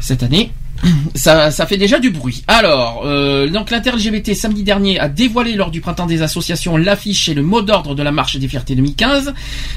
cette 0.00 0.24
année, 0.24 0.50
ça, 1.14 1.52
ça 1.52 1.66
fait 1.66 1.76
déjà 1.76 2.00
du 2.00 2.10
bruit. 2.10 2.42
Alors, 2.48 3.02
euh, 3.04 3.48
donc 3.48 3.70
l'inter-LGBT 3.70 4.34
samedi 4.34 4.64
dernier 4.64 4.98
a 4.98 5.08
dévoilé 5.08 5.54
lors 5.54 5.70
du 5.70 5.80
printemps 5.80 6.06
des 6.06 6.22
associations 6.22 6.76
l'affiche 6.76 7.28
et 7.28 7.34
le 7.34 7.42
mot 7.42 7.62
d'ordre 7.62 7.94
de 7.94 8.02
la 8.02 8.10
marche 8.10 8.36
des 8.36 8.48
fiertés 8.48 8.74
2015. 8.74 9.34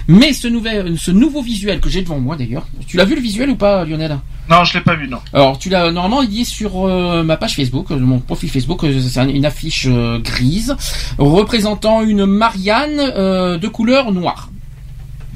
Mais 0.07 0.33
ce, 0.33 0.47
nouvel, 0.47 0.97
ce 0.97 1.11
nouveau 1.11 1.43
visuel 1.43 1.81
que 1.81 1.89
j'ai 1.89 2.01
devant 2.01 2.19
moi 2.19 2.35
d'ailleurs, 2.35 2.65
tu 2.87 2.97
l'as 2.97 3.05
vu 3.05 3.13
le 3.13 3.21
visuel 3.21 3.51
ou 3.51 3.55
pas, 3.55 3.85
Lionel? 3.85 4.17
Non, 4.49 4.63
je 4.65 4.73
l'ai 4.77 4.83
pas 4.83 4.95
vu, 4.95 5.07
non. 5.07 5.19
alors, 5.33 5.57
tu 5.57 5.69
l'as 5.69 5.89
normalement 5.91 6.21
il 6.21 6.41
est 6.41 6.43
sur 6.43 6.85
euh, 6.87 7.23
ma 7.23 7.37
page 7.37 7.55
Facebook, 7.55 7.91
euh, 7.91 7.97
mon 7.97 8.19
profil 8.19 8.49
Facebook. 8.49 8.83
euh, 8.83 8.99
C'est 9.01 9.19
un- 9.19 9.29
une 9.29 9.45
affiche 9.45 9.87
grise 10.19 10.75
représentant 11.17 12.01
une 12.01 12.25
Marianne 12.25 12.97
de 12.97 13.67
couleur 13.67 14.11
noire. 14.11 14.49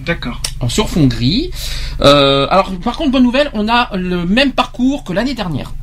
D'accord. 0.06 0.42
Sur 0.68 0.90
fond 0.90 1.08
gris. 1.08 1.52
Alors, 2.00 2.72
par 2.84 2.98
contre, 2.98 3.12
bonne 3.12 3.24
nouvelle, 3.24 3.50
on 3.54 3.68
a 3.70 3.96
le 3.96 4.26
même 4.26 4.52
parcours 4.52 5.04
que 5.04 5.14
l'année 5.14 5.34
dernière, 5.36 5.74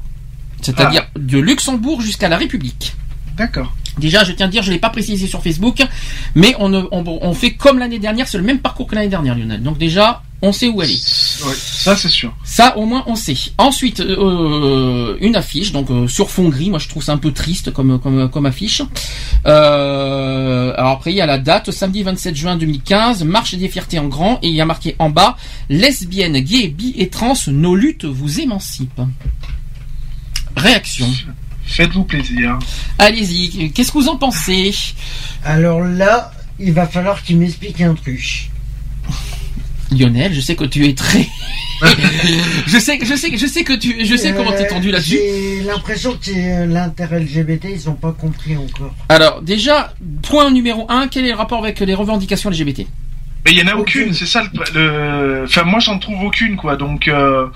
c'est-à-dire 0.62 1.06
de 1.18 1.38
Luxembourg 1.38 2.00
jusqu'à 2.00 2.28
la 2.28 2.36
République. 2.36 2.94
D'accord. 3.36 3.72
Déjà, 3.98 4.24
je 4.24 4.32
tiens 4.32 4.46
à 4.46 4.48
dire, 4.48 4.62
je 4.62 4.72
l'ai 4.72 4.78
pas 4.80 4.90
précisé 4.90 5.26
sur 5.28 5.40
Facebook, 5.42 5.80
mais 6.34 6.54
on, 6.58 6.68
ne- 6.68 6.82
on, 6.90 7.04
on 7.06 7.32
fait 7.34 7.52
comme 7.52 7.78
l'année 7.78 8.00
dernière, 8.00 8.26
c'est 8.28 8.38
le 8.38 8.44
même 8.44 8.58
parcours 8.58 8.88
que 8.88 8.94
l'année 8.96 9.08
dernière, 9.08 9.36
Lionel. 9.36 9.62
Donc 9.62 9.78
déjà, 9.78 10.22
on 10.42 10.50
sait 10.52 10.68
où 10.68 10.82
elle 10.82 10.90
est. 10.90 11.44
Ouais, 11.46 11.54
ça 11.54 11.94
c'est 11.96 12.08
sûr. 12.08 12.34
Ça, 12.44 12.76
au 12.76 12.86
moins, 12.86 13.04
on 13.06 13.14
sait. 13.14 13.36
Ensuite, 13.56 14.00
euh, 14.00 15.16
une 15.20 15.36
affiche, 15.36 15.70
donc 15.70 15.90
euh, 15.90 16.08
sur 16.08 16.28
fond 16.30 16.48
gris. 16.48 16.70
Moi, 16.70 16.80
je 16.80 16.88
trouve 16.88 17.04
ça 17.04 17.12
un 17.12 17.18
peu 17.18 17.30
triste 17.32 17.70
comme 17.72 18.00
comme, 18.00 18.28
comme 18.28 18.46
affiche. 18.46 18.82
Euh, 19.46 20.72
alors 20.76 20.90
après, 20.92 21.12
il 21.12 21.16
y 21.16 21.20
a 21.20 21.26
la 21.26 21.38
date, 21.38 21.70
samedi 21.70 22.02
27 22.02 22.34
juin 22.34 22.56
2015, 22.56 23.22
marche 23.24 23.54
des 23.54 23.68
fiertés 23.68 24.00
en 24.00 24.08
grand, 24.08 24.38
et 24.42 24.48
il 24.48 24.54
y 24.54 24.60
a 24.60 24.66
marqué 24.66 24.96
en 24.98 25.08
bas, 25.10 25.36
lesbiennes, 25.68 26.40
gays, 26.40 26.68
bi 26.68 26.94
et 26.98 27.08
trans, 27.10 27.34
nos 27.46 27.76
luttes 27.76 28.04
vous 28.04 28.40
émancipent. 28.40 29.02
Réaction. 30.56 31.06
Faites-vous 31.66 32.04
plaisir. 32.04 32.58
Allez-y. 32.98 33.70
Qu'est-ce 33.72 33.90
que 33.92 33.98
vous 33.98 34.08
en 34.08 34.16
pensez 34.16 34.72
Alors 35.44 35.80
là, 35.80 36.30
il 36.58 36.72
va 36.72 36.86
falloir 36.86 37.22
qu'il 37.22 37.38
m'explique 37.38 37.80
un 37.80 37.94
truc. 37.94 38.50
Lionel, 39.90 40.34
je 40.34 40.40
sais 40.40 40.56
que 40.56 40.64
tu 40.64 40.86
es 40.86 40.94
très. 40.94 41.26
je 42.66 42.78
sais, 42.78 42.98
je 43.02 43.14
sais, 43.14 43.36
je 43.36 43.46
sais 43.46 43.62
que 43.64 43.72
tu, 43.74 44.04
je 44.04 44.16
sais 44.16 44.32
comment 44.34 44.50
t'es 44.52 44.66
tendu 44.66 44.88
Euh, 44.88 44.92
là-dessus. 44.92 45.18
J'ai 45.18 45.60
l'impression 45.62 46.12
que 46.12 46.18
c'est 46.22 46.66
l'intérêt 46.66 47.20
LGBT, 47.20 47.66
ils 47.70 47.88
ont 47.88 47.94
pas 47.94 48.12
compris 48.12 48.56
encore. 48.56 48.94
Alors 49.08 49.42
déjà, 49.42 49.92
point 50.22 50.50
numéro 50.50 50.86
un, 50.90 51.06
quel 51.08 51.26
est 51.26 51.30
le 51.30 51.36
rapport 51.36 51.58
avec 51.62 51.78
les 51.80 51.94
revendications 51.94 52.50
LGBT 52.50 52.86
Mais 53.44 53.52
il 53.52 53.58
y 53.58 53.62
en 53.62 53.68
a 53.68 53.74
aucune, 53.76 54.12
c'est 54.14 54.26
ça 54.26 54.42
le, 54.42 54.50
le- 54.74 55.44
Enfin, 55.44 55.62
moi 55.64 55.78
j'en 55.80 55.98
trouve 55.98 56.22
aucune, 56.24 56.56
quoi. 56.56 56.76
Donc, 56.76 57.06
euh, 57.06 57.46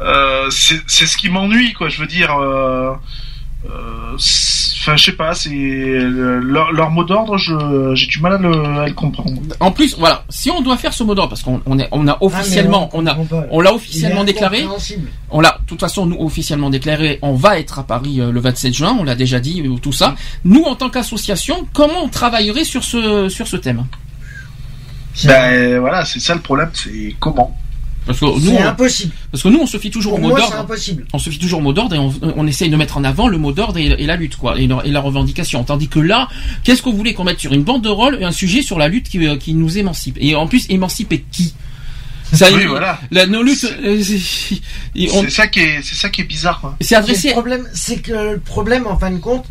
euh, 0.00 0.48
c'est 0.50 0.80
c'est 0.86 1.06
ce 1.06 1.16
qui 1.16 1.28
m'ennuie, 1.28 1.72
quoi. 1.72 1.88
Je 1.88 2.00
veux 2.00 2.06
dire. 2.06 2.30
euh, 2.38 2.92
euh, 2.92 2.94
Enfin, 3.66 4.96
je 4.96 5.04
sais 5.04 5.12
pas, 5.12 5.34
c'est 5.34 5.48
le- 5.50 6.40
leur, 6.40 6.70
leur 6.72 6.90
mot 6.90 7.04
d'ordre, 7.04 7.38
je- 7.38 7.94
j'ai 7.94 8.06
du 8.06 8.20
mal 8.20 8.34
à 8.34 8.38
le, 8.38 8.52
à 8.80 8.86
le 8.86 8.92
comprendre. 8.92 9.32
En 9.60 9.70
plus, 9.72 9.96
voilà, 9.98 10.24
si 10.28 10.50
on 10.50 10.60
doit 10.60 10.76
faire 10.76 10.92
ce 10.92 11.02
mot 11.02 11.14
d'ordre, 11.14 11.30
parce 11.30 11.42
qu'on 11.42 11.62
on 11.64 11.78
est- 11.78 11.88
on 11.90 12.06
a 12.06 12.18
officiellement, 12.20 12.90
Ah, 12.92 12.96
mais 12.96 12.98
on 13.02 13.06
a, 13.06 13.14
l'a 13.62 13.72
officiellement 13.74 14.24
déclaré. 14.26 14.58
On 15.30 15.40
l'a, 15.40 15.58
de 15.62 15.66
toute 15.66 15.80
façon, 15.80 16.04
nous 16.04 16.16
officiellement 16.20 16.68
déclaré, 16.68 17.18
on 17.22 17.32
va 17.34 17.58
être 17.58 17.78
à 17.78 17.82
Paris 17.84 18.20
euh, 18.20 18.30
le 18.30 18.40
27 18.40 18.74
juin. 18.74 18.94
On 19.00 19.04
l'a 19.04 19.14
déjà 19.14 19.40
dit, 19.40 19.62
euh, 19.62 19.76
tout 19.80 19.92
ça. 19.92 20.14
Nous, 20.44 20.62
en 20.64 20.74
tant 20.74 20.90
qu'association, 20.90 21.66
comment 21.72 22.02
on 22.04 22.08
travaillerait 22.08 22.64
sur 22.64 22.84
ce 22.84 23.28
sur 23.30 23.46
ce 23.48 23.56
thème? 23.56 23.86
Ben 25.24 25.78
voilà, 25.78 26.04
c'est 26.04 26.20
ça 26.20 26.34
le 26.34 26.40
problème, 26.40 26.70
c'est 26.74 27.14
comment. 27.20 27.56
Parce 28.06 28.20
que 28.20 28.24
nous, 28.26 28.38
C'est 28.40 28.58
on- 28.62 28.68
impossible. 28.68 29.12
parce 29.30 29.42
que 29.42 29.48
nous, 29.48 29.58
on 29.60 29.66
se 29.66 29.78
fie 29.78 29.90
toujours 29.90 30.12
Pour 30.16 30.18
au 30.18 30.22
mot 30.22 30.28
moi, 30.28 30.40
c'est 30.40 30.50
d'ordre. 30.50 30.64
impossible. 30.64 31.06
On 31.14 31.18
se 31.18 31.30
fie 31.30 31.38
toujours 31.38 31.60
au 31.60 31.62
mot 31.62 31.72
d'ordre 31.72 31.94
et 31.94 31.98
on, 31.98 32.12
on 32.36 32.46
essaye 32.46 32.68
de 32.68 32.76
mettre 32.76 32.96
en 32.98 33.04
avant 33.04 33.28
le 33.28 33.38
mot 33.38 33.52
d'ordre 33.52 33.78
et, 33.78 33.86
et 33.86 34.06
la 34.06 34.16
lutte, 34.16 34.36
quoi, 34.36 34.58
et, 34.58 34.66
la- 34.66 34.82
et 34.84 34.90
la 34.90 35.00
revendication. 35.00 35.64
Tandis 35.64 35.88
que 35.88 36.00
là, 36.00 36.28
qu'est-ce 36.64 36.82
que 36.82 36.90
vous 36.90 36.96
voulez 36.96 37.14
qu'on 37.14 37.24
mette 37.24 37.40
sur 37.40 37.52
une 37.52 37.62
bande 37.62 37.82
de 37.82 37.88
rôle 37.88 38.22
un 38.22 38.30
sujet 38.32 38.60
sur 38.62 38.78
la 38.78 38.88
lutte 38.88 39.08
qui, 39.08 39.26
euh, 39.26 39.36
qui 39.36 39.54
nous 39.54 39.78
émancipe 39.78 40.18
Et 40.20 40.34
en 40.34 40.46
plus, 40.46 40.66
émanciper 40.68 41.24
qui 41.32 41.54
ça, 42.32 42.46
Oui, 42.52 42.60
il- 42.62 42.68
voilà. 42.68 42.98
La 43.10 43.26
nos 43.26 43.42
luttes, 43.42 43.64
euh, 43.84 44.02
c'est- 44.02 44.56
et 44.96 45.08
on- 45.12 45.22
C'est 45.22 45.30
ça 45.30 45.46
qui 45.46 45.60
est, 45.60 45.80
c'est 45.82 45.94
ça 45.94 46.08
qui 46.08 46.22
est 46.22 46.24
bizarre, 46.24 46.60
quoi. 46.60 46.76
c'est 46.80 46.96
adressé. 46.96 47.28
Le 47.28 47.32
problème, 47.34 47.66
c'est 47.74 47.98
que 48.02 48.12
le 48.32 48.38
problème, 48.40 48.86
en 48.86 48.98
fin 48.98 49.10
de 49.12 49.18
compte, 49.18 49.44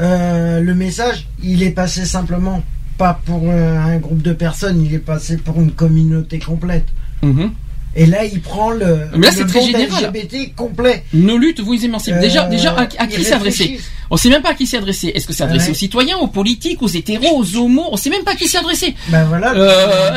euh, 0.00 0.60
le 0.60 0.74
message, 0.74 1.26
il 1.42 1.62
est 1.62 1.70
passé 1.70 2.04
simplement 2.04 2.62
pas 2.98 3.20
pour 3.24 3.42
euh, 3.46 3.76
un 3.78 3.96
groupe 3.98 4.22
de 4.22 4.32
personnes, 4.32 4.84
il 4.84 4.94
est 4.94 4.98
passé 4.98 5.38
pour 5.38 5.60
une 5.60 5.72
communauté 5.72 6.38
complète. 6.38 6.86
Mhm. 7.22 7.50
Et 7.96 8.06
là, 8.06 8.24
il 8.24 8.40
prend 8.40 8.70
le, 8.70 8.98
Mais 9.16 9.26
là, 9.26 9.32
c'est 9.32 9.40
le 9.42 9.48
très 9.48 9.62
général. 9.62 10.04
LGBT 10.12 10.54
complet. 10.54 11.02
Nos 11.12 11.36
luttes 11.38 11.58
vous 11.60 11.84
émancipent. 11.84 12.18
Déjà, 12.20 12.46
Euh, 12.46 12.48
déjà, 12.48 12.70
à, 12.72 12.82
à 12.82 13.06
qui 13.06 13.16
réfléchissent. 13.22 13.82
On 14.12 14.16
sait 14.16 14.28
même 14.28 14.42
pas 14.42 14.50
à 14.50 14.54
qui 14.54 14.66
c'est 14.66 14.76
adressé. 14.76 15.08
Est-ce 15.08 15.26
que 15.26 15.32
c'est 15.32 15.42
adressé 15.42 15.66
Ouais. 15.66 15.70
aux 15.72 15.74
citoyens, 15.74 16.16
aux 16.18 16.28
politiques, 16.28 16.82
aux 16.82 16.88
hétéros, 16.88 17.36
aux 17.38 17.56
homos 17.56 17.88
On 17.90 17.96
sait 17.96 18.10
même 18.10 18.22
pas 18.24 18.32
à 18.32 18.36
qui 18.36 18.46
c'est 18.48 18.58
adressé. 18.58 18.94
Ben 19.08 19.24
voilà. 19.24 19.54
Euh, 19.54 20.10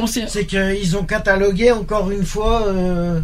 euh, 0.00 0.06
sait- 0.06 0.24
c'est 0.28 0.46
qu'ils 0.46 0.96
ont 0.96 1.04
catalogué 1.04 1.70
encore 1.70 2.10
une 2.10 2.24
fois. 2.24 2.64
euh, 2.66 3.20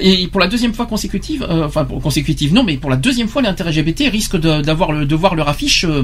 Et 0.00 0.26
pour 0.28 0.40
la 0.40 0.48
deuxième 0.48 0.74
fois 0.74 0.86
consécutive, 0.86 1.46
euh, 1.48 1.64
enfin 1.66 1.84
pour 1.84 2.02
consécutive 2.02 2.52
non, 2.52 2.64
mais 2.64 2.76
pour 2.76 2.90
la 2.90 2.96
deuxième 2.96 3.28
fois, 3.28 3.42
l'intérêt 3.42 3.70
LGBT 3.70 4.08
risque 4.08 4.36
de- 4.38 4.60
d'avoir 4.60 4.92
de 4.92 5.14
voir 5.14 5.34
leur 5.36 5.48
affiche, 5.48 5.84
euh, 5.84 6.02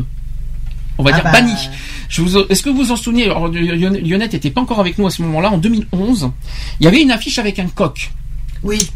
on 1.01 1.03
va 1.03 1.11
Ah 1.15 1.21
dire 1.21 1.25
bah. 1.33 1.61
Je 2.09 2.23
vous, 2.23 2.39
est-ce 2.49 2.63
que 2.63 2.71
vous 2.71 2.77
vous 2.85 2.93
en 2.93 2.97
souvenez 2.97 3.25
alors, 3.25 3.49
Lionette 3.49 4.35
était 4.35 4.51
pas 4.51 4.61
encore 4.61 4.81
avec 4.81 4.99
nous 4.99 5.07
à 5.07 5.11
ce 5.11 5.23
moment-là, 5.23 5.51
en 5.51 5.59
2011. 5.59 6.31
Il 6.81 6.85
y 6.85 6.89
avait 6.89 7.01
une 7.03 7.11
affiche 7.13 7.39
avec 7.39 7.59
un 7.59 7.67
coq. 7.69 8.11
Oui. 8.63 8.91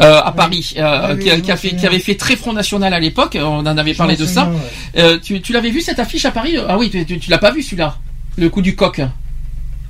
euh, 0.00 0.20
à 0.24 0.32
Paris, 0.32 0.72
euh, 0.78 0.82
Ah 0.82 1.12
oui, 1.14 1.42
qui, 1.42 1.50
a 1.52 1.56
fait, 1.56 1.84
avait 1.84 1.98
fait 1.98 2.14
très 2.14 2.36
Front 2.36 2.52
National 2.54 2.94
à 2.94 3.00
l'époque. 3.00 3.36
On 3.40 3.58
en 3.58 3.66
avait 3.78 3.92
parlé 3.94 4.16
de 4.16 4.24
ça. 4.24 4.46
ouais. 4.48 4.56
Euh, 5.02 5.18
tu 5.22 5.40
tu 5.42 5.52
l'avais 5.52 5.70
vu 5.70 5.80
cette 5.82 5.98
affiche 5.98 6.24
à 6.24 6.30
Paris? 6.30 6.56
Ah 6.68 6.78
oui, 6.78 6.88
tu, 6.90 7.04
tu, 7.04 7.18
tu 7.18 7.28
l'as 7.30 7.38
pas 7.38 7.50
vu 7.50 7.62
celui-là, 7.62 7.98
le 8.38 8.48
coup 8.48 8.62
du 8.62 8.74
coq, 8.76 9.02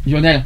Lionel. 0.07 0.45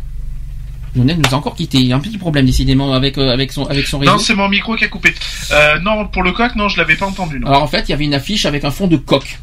Lionel 0.97 1.17
nous 1.19 1.35
a 1.35 1.39
encore 1.39 1.55
quitté. 1.57 1.79
Il 1.79 1.87
y 1.87 1.93
a 1.93 1.97
un 1.97 2.01
petit 2.01 2.19
problème 2.19 2.47
décidément 2.47 2.93
avec 2.93 3.17
euh, 3.19 3.33
avec 3.33 3.53
son 3.53 3.65
avec 3.65 3.87
son 3.87 3.99
réseau. 3.99 4.13
Non, 4.13 4.19
c'est 4.19 4.35
mon 4.35 4.49
micro 4.49 4.77
qui 4.77 4.85
a 4.85 4.89
coupé. 4.89 5.15
Euh, 5.51 5.79
non, 5.81 6.07
pour 6.09 6.23
le 6.23 6.33
coq, 6.33 6.55
non, 6.57 6.69
je 6.69 6.77
l'avais 6.79 6.97
pas 6.97 7.07
entendu. 7.07 7.41
Non. 7.41 7.47
Alors 7.49 7.63
en 7.63 7.69
fait, 7.69 7.85
il 7.89 7.91
y 7.91 7.95
avait 7.95 8.05
une 8.05 8.15
affiche 8.15 8.45
avec 8.47 8.65
un 8.65 8.71
fond 8.71 8.87
de 8.87 8.97
coq, 8.97 9.39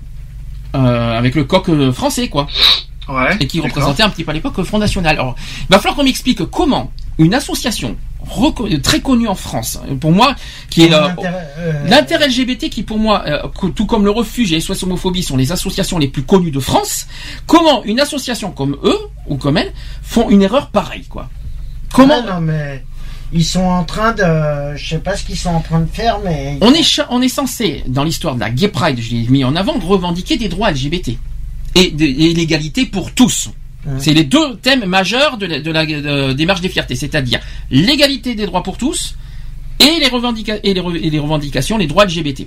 euh, 0.76 1.18
avec 1.18 1.36
le 1.36 1.44
coq 1.44 1.70
euh, 1.70 1.92
français 1.92 2.28
quoi, 2.30 2.48
Ouais. 3.10 3.36
et 3.40 3.48
qui 3.48 3.60
représentait 3.60 4.04
un 4.04 4.10
petit 4.10 4.24
peu 4.24 4.32
à 4.32 4.34
l'époque 4.34 4.58
le 4.58 4.64
Front 4.64 4.78
National. 4.78 5.16
Alors, 5.18 5.36
il 5.62 5.68
va 5.70 5.78
falloir 5.80 5.96
qu'on 5.96 6.04
m'explique 6.04 6.44
comment 6.46 6.92
une 7.18 7.34
association 7.34 7.98
reco- 8.26 8.80
très 8.82 9.02
connue 9.02 9.28
en 9.28 9.36
France, 9.36 9.80
euh, 9.90 9.96
pour 9.96 10.12
moi, 10.12 10.34
qui 10.70 10.84
est 10.86 10.94
euh, 10.94 11.08
euh, 11.58 11.88
L'intérêt 11.90 12.28
LGBT 12.30 12.70
qui 12.70 12.84
pour 12.84 13.00
moi, 13.00 13.24
euh, 13.28 13.42
tout 13.76 13.86
comme 13.86 14.06
le 14.06 14.12
refuge 14.12 14.52
et 14.54 14.56
les 14.56 14.62
SOS 14.62 14.84
homophobie 14.84 15.24
sont 15.24 15.36
les 15.36 15.52
associations 15.52 15.98
les 15.98 16.08
plus 16.08 16.24
connues 16.24 16.52
de 16.52 16.60
France, 16.60 17.08
comment 17.48 17.84
une 17.84 18.00
association 18.00 18.52
comme 18.52 18.78
eux 18.84 19.00
ou 19.28 19.36
comme 19.36 19.58
elles 19.58 19.74
font 20.04 20.30
une 20.30 20.42
erreur 20.44 20.70
pareille 20.70 21.06
quoi 21.10 21.28
Comment 21.94 22.24
ah 22.26 22.36
non, 22.36 22.42
mais 22.42 22.86
ils 23.34 23.46
sont 23.46 23.62
en 23.64 23.84
train 23.84 24.12
de. 24.14 24.76
Je 24.78 24.90
sais 24.90 24.98
pas 25.00 25.16
ce 25.16 25.24
qu'ils 25.24 25.38
sont 25.38 25.50
en 25.50 25.62
train 25.62 25.80
de 25.82 25.90
faire, 25.92 26.20
mais. 26.24 26.58
on 26.62 26.74
est 26.74 27.02
on 27.10 27.22
est 27.22 27.30
censé 27.30 27.84
dans 27.88 28.04
l'histoire 28.04 28.36
de 28.36 28.40
la 28.42 28.50
Gay 28.50 28.68
Pride, 28.68 29.00
je 29.00 29.12
l'ai 29.12 29.28
mis 29.30 29.44
en 29.44 29.56
avant, 29.56 29.74
revendiquer 29.80 30.38
des 30.38 30.50
droits 30.50 30.72
LGBT 30.72 31.18
et, 31.76 31.92
de- 31.92 32.04
et 32.06 32.34
l'égalité 32.34 32.86
pour 32.86 33.14
tous. 33.14 33.50
C'est 33.98 34.14
les 34.14 34.24
deux 34.26 34.58
thèmes 34.58 34.86
majeurs 34.86 35.38
de 35.38 35.48
la, 35.48 35.60
de 35.60 35.72
la 35.72 35.86
de- 35.88 36.34
des 36.34 36.46
marches 36.46 36.62
des 36.62 36.70
fiertés, 36.70 36.96
c'est-à-dire 36.96 37.40
l'égalité 37.72 38.36
des 38.36 38.46
droits 38.46 38.62
pour 38.62 38.78
tous 38.78 39.16
et 39.80 40.00
les, 40.00 40.08
revendica- 40.08 40.60
et 40.64 40.74
les, 40.76 40.82
re- 40.82 40.96
et 41.02 41.10
les 41.10 41.18
revendications, 41.18 41.80
les 41.80 41.88
droits 41.88 42.06
LGBT. 42.06 42.46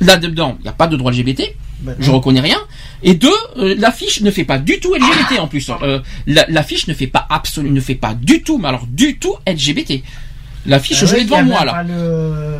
Là-dedans, 0.00 0.56
il 0.60 0.64
n'y 0.64 0.68
a 0.68 0.72
pas 0.72 0.86
de 0.88 0.96
droits 0.96 1.10
LGBT, 1.12 1.42
Ben 1.80 1.96
je 1.98 2.10
reconnais 2.10 2.40
rien. 2.40 2.58
Et 3.02 3.14
deux, 3.14 3.30
euh, 3.56 3.74
l'affiche 3.78 4.20
ne 4.20 4.30
fait 4.30 4.44
pas 4.44 4.58
du 4.58 4.78
tout 4.78 4.94
LGBT 4.94 5.40
en 5.40 5.46
plus. 5.48 5.70
Euh, 5.82 6.00
la- 6.26 6.44
l'affiche 6.48 6.86
ne 6.86 6.94
fait 6.94 7.06
pas 7.06 7.26
absolument, 7.30 7.74
ne 7.74 7.80
fait 7.80 7.94
pas 7.94 8.12
du 8.14 8.42
tout, 8.42 8.58
mais 8.58 8.68
alors 8.68 8.86
du 8.86 9.18
tout 9.18 9.34
LGBT. 9.46 10.02
L'affiche, 10.66 10.98
Ah 11.02 11.06
je 11.06 11.14
l'ai 11.16 11.24
devant 11.24 11.36
moi 11.44 11.64
là. 11.64 11.82
le- 11.82 12.58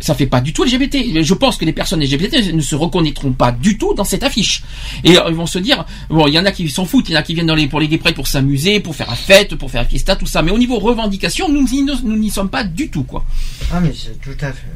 Ça 0.00 0.14
fait 0.14 0.26
pas 0.26 0.40
du 0.40 0.52
tout 0.52 0.62
LGBT. 0.62 1.22
Je 1.24 1.34
pense 1.34 1.56
que 1.56 1.64
les 1.64 1.72
personnes 1.72 2.00
LGBT 2.00 2.52
ne 2.54 2.60
se 2.60 2.76
reconnaîtront 2.76 3.32
pas 3.32 3.50
du 3.50 3.78
tout 3.78 3.94
dans 3.94 4.04
cette 4.04 4.22
affiche. 4.22 4.62
Et 5.02 5.18
euh, 5.18 5.22
ils 5.28 5.34
vont 5.34 5.46
se 5.46 5.58
dire, 5.58 5.84
bon, 6.08 6.26
il 6.28 6.34
y 6.34 6.38
en 6.38 6.44
a 6.46 6.52
qui 6.52 6.68
s'en 6.68 6.84
foutent, 6.84 7.08
il 7.08 7.12
y 7.14 7.16
en 7.16 7.18
a 7.18 7.22
qui 7.24 7.34
viennent 7.34 7.48
dans 7.48 7.56
les, 7.56 7.66
pour 7.66 7.80
les 7.80 7.88
gay 7.88 7.98
pour 7.98 8.28
s'amuser, 8.28 8.78
pour 8.78 8.94
faire 8.94 9.08
la 9.10 9.16
fête, 9.16 9.56
pour 9.56 9.70
faire 9.72 9.82
la 9.82 9.88
fiesta, 9.88 10.14
tout 10.14 10.26
ça. 10.26 10.40
Mais 10.42 10.52
au 10.52 10.58
niveau 10.58 10.78
revendication, 10.78 11.48
nous 11.48 11.64
n'y 11.68 11.82
nous 11.82 12.16
n'y 12.16 12.30
sommes 12.30 12.48
pas 12.48 12.62
du 12.62 12.90
tout, 12.90 13.02
quoi. 13.04 13.24
Ah, 13.72 13.80
mais 13.80 13.92
c'est 13.96 14.20
tout 14.20 14.36
à 14.40 14.52
fait. 14.52 14.66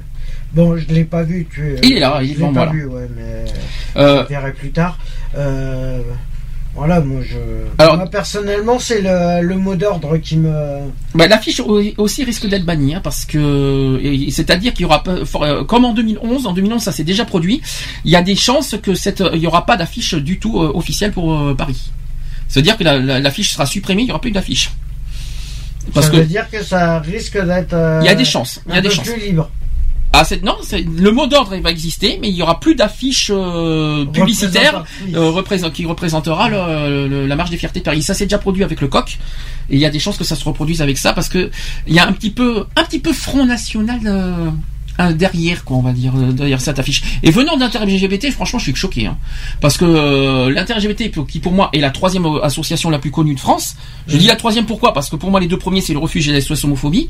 Bon, 0.54 0.76
je 0.76 0.86
l'ai 0.88 1.04
pas 1.04 1.22
vu. 1.22 1.46
Tu... 1.52 1.76
Il 1.82 1.96
est 1.96 2.00
là, 2.00 2.20
il 2.22 2.32
est 2.32 2.34
pas 2.34 2.50
moi, 2.50 2.66
là. 2.66 2.72
vu, 2.72 2.84
ouais, 2.86 3.08
mais. 3.16 3.44
Euh, 3.96 4.22
Je 4.24 4.28
verrai 4.28 4.52
plus 4.52 4.70
tard. 4.70 4.98
Euh, 5.36 6.02
Voilà, 6.74 7.00
moi 7.00 7.20
je. 7.22 7.36
Alors- 7.78 7.96
moi 7.98 8.06
personnellement, 8.06 8.78
c'est 8.78 9.02
le, 9.02 9.42
le 9.46 9.56
mot 9.56 9.74
d'ordre 9.76 10.16
qui 10.16 10.36
me. 10.38 10.52
Bah, 11.14 11.26
l'affiche 11.28 11.60
au- 11.60 11.82
aussi 11.98 12.24
risque 12.24 12.46
d'être 12.48 12.64
bannie, 12.64 12.94
hein, 12.94 13.00
parce 13.04 13.24
que 13.26 14.00
c'est-à-dire 14.30 14.72
qu'il 14.72 14.82
y 14.82 14.84
aura 14.86 15.02
euh, 15.06 15.64
comme 15.64 15.84
en 15.84 15.92
2011, 15.92 16.46
en 16.46 16.52
2011 16.54 16.80
ça 16.82 16.92
s'est 16.92 17.04
déjà 17.04 17.24
produit, 17.26 17.60
il 18.06 18.10
y 18.10 18.16
a 18.16 18.22
des 18.22 18.36
chances 18.36 18.74
que 18.82 18.94
cette, 18.94 19.22
il 19.34 19.40
y 19.40 19.46
aura 19.46 19.66
pas 19.66 19.76
d'affiche 19.76 20.14
du 20.14 20.38
tout 20.38 20.58
officielle 20.58 21.12
pour 21.12 21.54
Paris. 21.56 21.90
C'est-à-dire 22.48 22.76
que 22.78 22.84
la- 22.84 22.98
la- 22.98 23.20
l'affiche 23.20 23.52
sera 23.52 23.66
supprimée, 23.66 24.02
il 24.02 24.08
y 24.08 24.10
aura 24.10 24.20
plus 24.20 24.30
d'affiche. 24.32 24.70
Parce 25.92 26.06
ça 26.06 26.12
que 26.12 26.16
veut 26.18 26.24
dire 26.24 26.48
que 26.50 26.62
ça 26.62 27.00
risque 27.00 27.36
d'être. 27.38 27.74
euh, 27.74 27.98
il 28.02 28.06
y 28.06 28.08
a 28.08 28.14
des 28.14 28.24
chances, 28.24 28.60
il 28.68 28.74
y 28.74 28.78
a 28.78 28.80
des 28.80 28.88
chances. 28.90 29.08
plus 29.10 29.20
libre. 29.20 29.50
Ah, 30.14 30.24
c'est, 30.24 30.42
non, 30.44 30.56
c'est, 30.62 30.82
le 30.82 31.10
mot 31.10 31.26
d'ordre 31.26 31.54
il 31.56 31.62
va 31.62 31.70
exister, 31.70 32.18
mais 32.20 32.28
il 32.28 32.34
y 32.34 32.42
aura 32.42 32.60
plus 32.60 32.74
d'affiche 32.74 33.30
euh, 33.34 34.04
publicitaire 34.04 34.80
Représentatrice. 34.80 35.16
euh, 35.16 35.30
représent- 35.30 35.70
qui 35.70 35.86
représentera 35.86 36.48
le- 36.50 37.08
le- 37.08 37.26
la 37.26 37.34
marche 37.36 37.48
des 37.50 37.56
fiertés 37.56 37.80
de 37.80 37.84
Paris. 37.84 38.02
Ça 38.02 38.12
s'est 38.12 38.26
déjà 38.26 38.36
produit 38.38 38.62
avec 38.62 38.80
le 38.82 38.88
coq, 38.88 39.18
et 39.70 39.74
il 39.74 39.78
y 39.80 39.86
a 39.86 39.90
des 39.90 39.98
chances 39.98 40.18
que 40.18 40.24
ça 40.24 40.36
se 40.36 40.44
reproduise 40.44 40.82
avec 40.82 40.98
ça, 40.98 41.14
parce 41.14 41.30
que 41.30 41.50
il 41.86 41.94
y 41.94 41.98
a 41.98 42.06
un 42.06 42.12
petit 42.12 42.30
peu, 42.30 42.66
un 42.76 42.84
petit 42.84 42.98
peu 42.98 43.12
front 43.14 43.46
national 43.46 44.00
euh, 44.04 44.50
derrière, 45.12 45.64
quoi, 45.64 45.76
on 45.76 45.82
va 45.82 45.92
dire, 45.92 46.12
euh, 46.16 46.32
derrière 46.32 46.60
cette 46.60 46.78
affiche. 46.78 47.02
Et 47.22 47.30
venant 47.30 47.56
de 47.56 47.60
l'intérêt 47.60 47.86
LGBT, 47.86 48.30
franchement, 48.30 48.58
je 48.58 48.64
suis 48.64 48.74
choqué, 48.74 49.06
hein, 49.06 49.16
parce 49.60 49.76
que 49.78 49.84
euh, 49.84 50.50
l'intérêt 50.50 50.80
LGBT, 50.80 51.10
qui 51.26 51.38
pour 51.40 51.52
moi 51.52 51.70
est 51.72 51.80
la 51.80 51.90
troisième 51.90 52.26
euh, 52.26 52.42
association 52.44 52.90
la 52.90 52.98
plus 52.98 53.10
connue 53.10 53.34
de 53.34 53.40
France. 53.40 53.76
Je 54.06 54.16
dis 54.16 54.26
la 54.26 54.36
troisième 54.36 54.66
pourquoi? 54.66 54.92
Parce 54.92 55.08
que 55.10 55.16
pour 55.16 55.30
moi, 55.30 55.40
les 55.40 55.46
deux 55.48 55.58
premiers, 55.58 55.80
c'est 55.80 55.92
le 55.92 55.98
refuge 55.98 56.28
et 56.28 56.32
la 56.32 56.40
SOS 56.40 56.64
homophobie. 56.64 57.08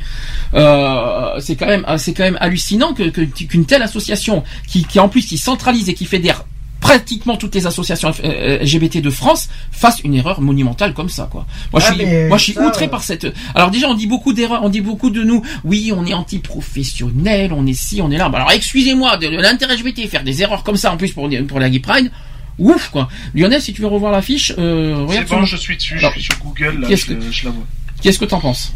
Euh, 0.55 1.41
c'est 1.41 1.57
quand 1.57 1.67
même, 1.67 1.85
c'est 1.99 2.13
quand 2.15 2.25
même 2.25 2.39
hallucinant 2.41 2.93
que- 2.95 3.09
qu'une 3.09 3.65
telle 3.67 3.83
association 3.83 4.43
qui, 4.69 4.85
qui 4.85 4.99
en 5.01 5.09
plus 5.09 5.27
qui 5.27 5.39
centralise 5.39 5.89
et 5.89 5.95
qui 5.95 6.05
fédère 6.05 6.45
pratiquement 6.83 7.37
toutes 7.39 7.55
les 7.55 7.67
associations 7.67 8.13
euh, 8.25 8.59
LGBT 8.59 8.99
de 9.01 9.09
France 9.09 9.49
fassent 9.71 10.01
une 10.05 10.15
erreur 10.15 10.41
monumentale 10.43 10.93
comme 10.93 11.09
ça, 11.09 11.29
quoi. 11.31 11.47
Moi, 11.73 11.81
je 11.81 11.87
Ah, 11.89 11.95
suis, 11.95 12.07
moi, 12.29 12.37
je 12.37 12.43
suis 12.43 12.53
ça, 12.53 12.67
outré 12.67 12.85
euh, 12.85 12.89
par 12.89 13.03
cette. 13.05 13.27
Alors 13.55 13.71
déjà, 13.71 13.89
on 13.89 13.95
dit 13.95 14.07
beaucoup 14.09 14.33
d'erreurs, 14.35 14.63
on 14.65 14.69
dit 14.69 14.81
beaucoup 14.83 15.09
de 15.11 15.23
nous. 15.23 15.43
Oui, 15.65 15.93
on 15.97 16.05
est 16.05 16.13
anti-professionnel, 16.13 17.53
on 17.55 17.67
est 17.67 17.73
ci, 17.73 18.03
on 18.03 18.11
est 18.11 18.19
là. 18.19 18.29
Bah, 18.29 18.39
alors, 18.39 18.51
excusez-moi, 18.53 19.17
de, 19.17 19.29
de 19.29 19.37
l'intérêt 19.37 19.77
LGBT 19.77 20.09
faire 20.09 20.25
des 20.25 20.43
erreurs 20.43 20.63
comme 20.65 20.77
ça 20.77 20.93
en 20.93 20.97
plus 20.97 21.13
pour 21.13 21.31
pour 21.49 21.61
la 21.61 21.71
Gay 21.71 21.79
Pride. 21.79 22.11
Ouf 22.59 22.91
quoi. 22.91 23.09
Lionel, 23.35 23.63
si 23.63 23.73
tu 23.73 23.81
veux 23.81 23.87
revoir 23.89 24.13
l'affiche, 24.13 24.53
euh, 24.59 24.95
C'est 25.09 25.13
regarde 25.19 25.29
bon, 25.29 25.37
sur- 25.37 25.47
je 25.47 25.57
suis 25.57 25.77
dessus, 25.77 25.99
Alors, 25.99 26.11
je 26.13 26.21
suis 26.21 26.33
sur 26.33 26.39
Google, 26.45 26.81
là, 26.81 26.89
qu'est-ce 26.89 27.07
je, 27.07 27.15
que- 27.15 27.31
je 27.31 27.45
la 27.47 27.51
vois. 27.51 27.65
Qu'est-ce 28.03 28.19
que 28.19 28.25
t'en 28.27 28.41
penses? 28.41 28.75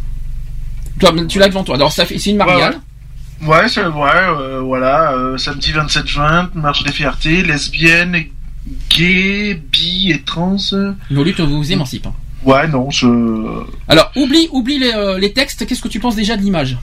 Toi, 0.99 1.13
tu 1.29 1.39
l'as 1.39 1.49
devant 1.49 1.63
toi. 1.65 1.75
Alors 1.75 1.93
ça 1.93 2.07
fait, 2.07 2.19
c'est 2.19 2.31
une 2.31 2.39
Marianne. 2.39 2.73
Ouais, 2.73 2.79
c'est 3.69 3.87
ouais, 3.87 4.11
euh, 4.15 4.61
voilà, 4.61 5.13
euh, 5.13 5.37
samedi 5.39 5.73
27 5.73 6.07
juin, 6.07 6.51
marche 6.55 6.83
des 6.85 6.93
fiertés, 6.93 7.43
lesbiennes, 7.43 8.25
gays, 8.91 9.61
bi 9.71 10.11
et 10.11 10.23
trans. 10.23 10.57
Volu 11.11 11.35
te 11.35 11.43
vous 11.43 11.73
émancipe. 11.73 12.07
hein. 12.07 12.15
Ouais, 12.45 12.67
non, 12.69 12.91
je. 12.91 13.07
Alors 13.89 14.13
oublie, 14.17 14.49
oublie 14.53 14.79
les, 14.79 14.93
euh, 14.95 15.19
les 15.19 15.33
textes. 15.33 15.67
Qu'est-ce 15.67 15.83
que 15.83 15.89
tu 15.89 15.99
penses 16.01 16.17
déjà 16.17 16.37
de 16.37 16.43
l'image? 16.43 16.77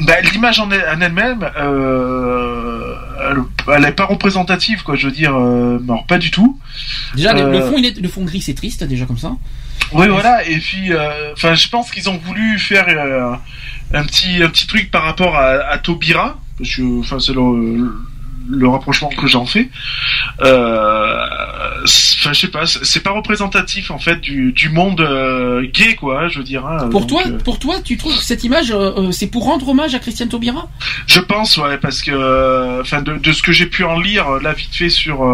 Bah, 0.00 0.14
l'image 0.32 0.58
en, 0.58 0.70
elle- 0.70 0.84
en 0.96 1.00
elle-même, 1.00 1.48
euh, 1.60 2.94
elle, 3.30 3.74
elle 3.76 3.84
est 3.84 3.92
pas 3.92 4.06
représentative, 4.06 4.82
quoi. 4.82 4.94
Je 4.96 5.06
veux 5.06 5.12
dire, 5.12 5.32
non, 5.32 6.02
pas 6.04 6.18
du 6.18 6.30
tout. 6.30 6.58
Déjà, 7.14 7.32
le- 7.34 7.60
fond, 7.60 7.74
il 7.76 7.86
est, 7.86 8.00
le 8.00 8.08
fond 8.08 8.24
gris, 8.24 8.40
c'est 8.40 8.54
triste 8.54 8.84
déjà 8.84 9.04
comme 9.04 9.18
ça. 9.18 9.32
Oui, 9.92 10.08
voilà. 10.08 10.46
Et 10.48 10.58
puis, 10.58 10.92
euh, 10.92 11.32
enfin, 11.34 11.54
je 11.54 11.68
pense 11.68 11.90
qu'ils 11.90 12.08
ont 12.08 12.16
voulu 12.18 12.58
faire 12.58 12.86
euh, 12.88 13.34
un 13.94 14.04
petit, 14.04 14.42
un 14.42 14.48
petit 14.48 14.66
truc 14.66 14.90
par 14.90 15.02
rapport 15.04 15.36
à, 15.36 15.48
à 15.70 15.78
Taubira, 15.78 16.38
parce 16.58 16.74
que, 16.76 17.00
enfin, 17.00 17.18
c'est 17.20 17.32
le, 17.34 17.92
le 18.50 18.68
rapprochement 18.68 19.08
que 19.08 19.26
j'en 19.26 19.46
fais. 19.46 19.68
Euh, 20.42 21.16
Enfin, 21.84 22.32
je 22.32 22.38
sais 22.40 22.48
pas, 22.48 22.64
c'est 22.66 23.02
pas 23.02 23.10
représentatif 23.10 23.90
en 23.90 23.98
fait 23.98 24.20
du, 24.20 24.52
du 24.52 24.68
monde 24.68 25.00
euh, 25.00 25.66
gay, 25.72 25.96
quoi. 25.96 26.28
Je 26.28 26.38
veux 26.38 26.44
dire. 26.44 26.64
hein, 26.64 26.88
Pour 26.90 27.00
donc, 27.00 27.08
toi, 27.08 27.22
euh, 27.26 27.38
pour 27.38 27.58
toi, 27.58 27.80
tu 27.82 27.96
trouves 27.96 28.16
que 28.16 28.22
cette 28.22 28.44
image, 28.44 28.70
euh, 28.70 29.10
c'est 29.10 29.26
pour 29.26 29.44
rendre 29.46 29.68
hommage 29.68 29.92
à 29.96 29.98
Christiane 29.98 30.28
Taubira? 30.28 30.68
Je 31.08 31.18
pense, 31.18 31.56
ouais, 31.56 31.78
parce 31.78 32.00
que, 32.02 32.80
enfin, 32.80 33.02
de, 33.02 33.16
de 33.16 33.32
ce 33.32 33.42
que 33.42 33.50
j'ai 33.50 33.66
pu 33.66 33.82
en 33.82 33.98
lire 33.98 34.30
là 34.40 34.52
vite 34.52 34.72
fait 34.72 34.90
sur 34.90 35.26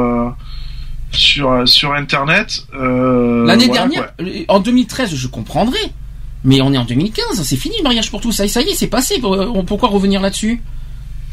sur 1.12 1.68
sur 1.68 1.92
internet. 1.92 2.64
L'année 2.72 3.68
dernière, 3.68 4.12
en 4.48 4.60
2013, 4.60 5.14
je 5.14 5.26
comprendrais. 5.26 5.92
Mais 6.48 6.60
on 6.62 6.72
est 6.72 6.78
en 6.78 6.84
2015, 6.84 7.42
c'est 7.42 7.56
fini 7.56 7.76
le 7.78 7.82
mariage 7.84 8.10
pour 8.10 8.20
tous. 8.20 8.32
Ça, 8.32 8.48
ça 8.48 8.62
y 8.62 8.70
est, 8.70 8.74
c'est 8.74 8.86
passé. 8.88 9.20
Euh, 9.22 9.62
Pourquoi 9.64 9.88
revenir 9.90 10.20
là-dessus 10.20 10.62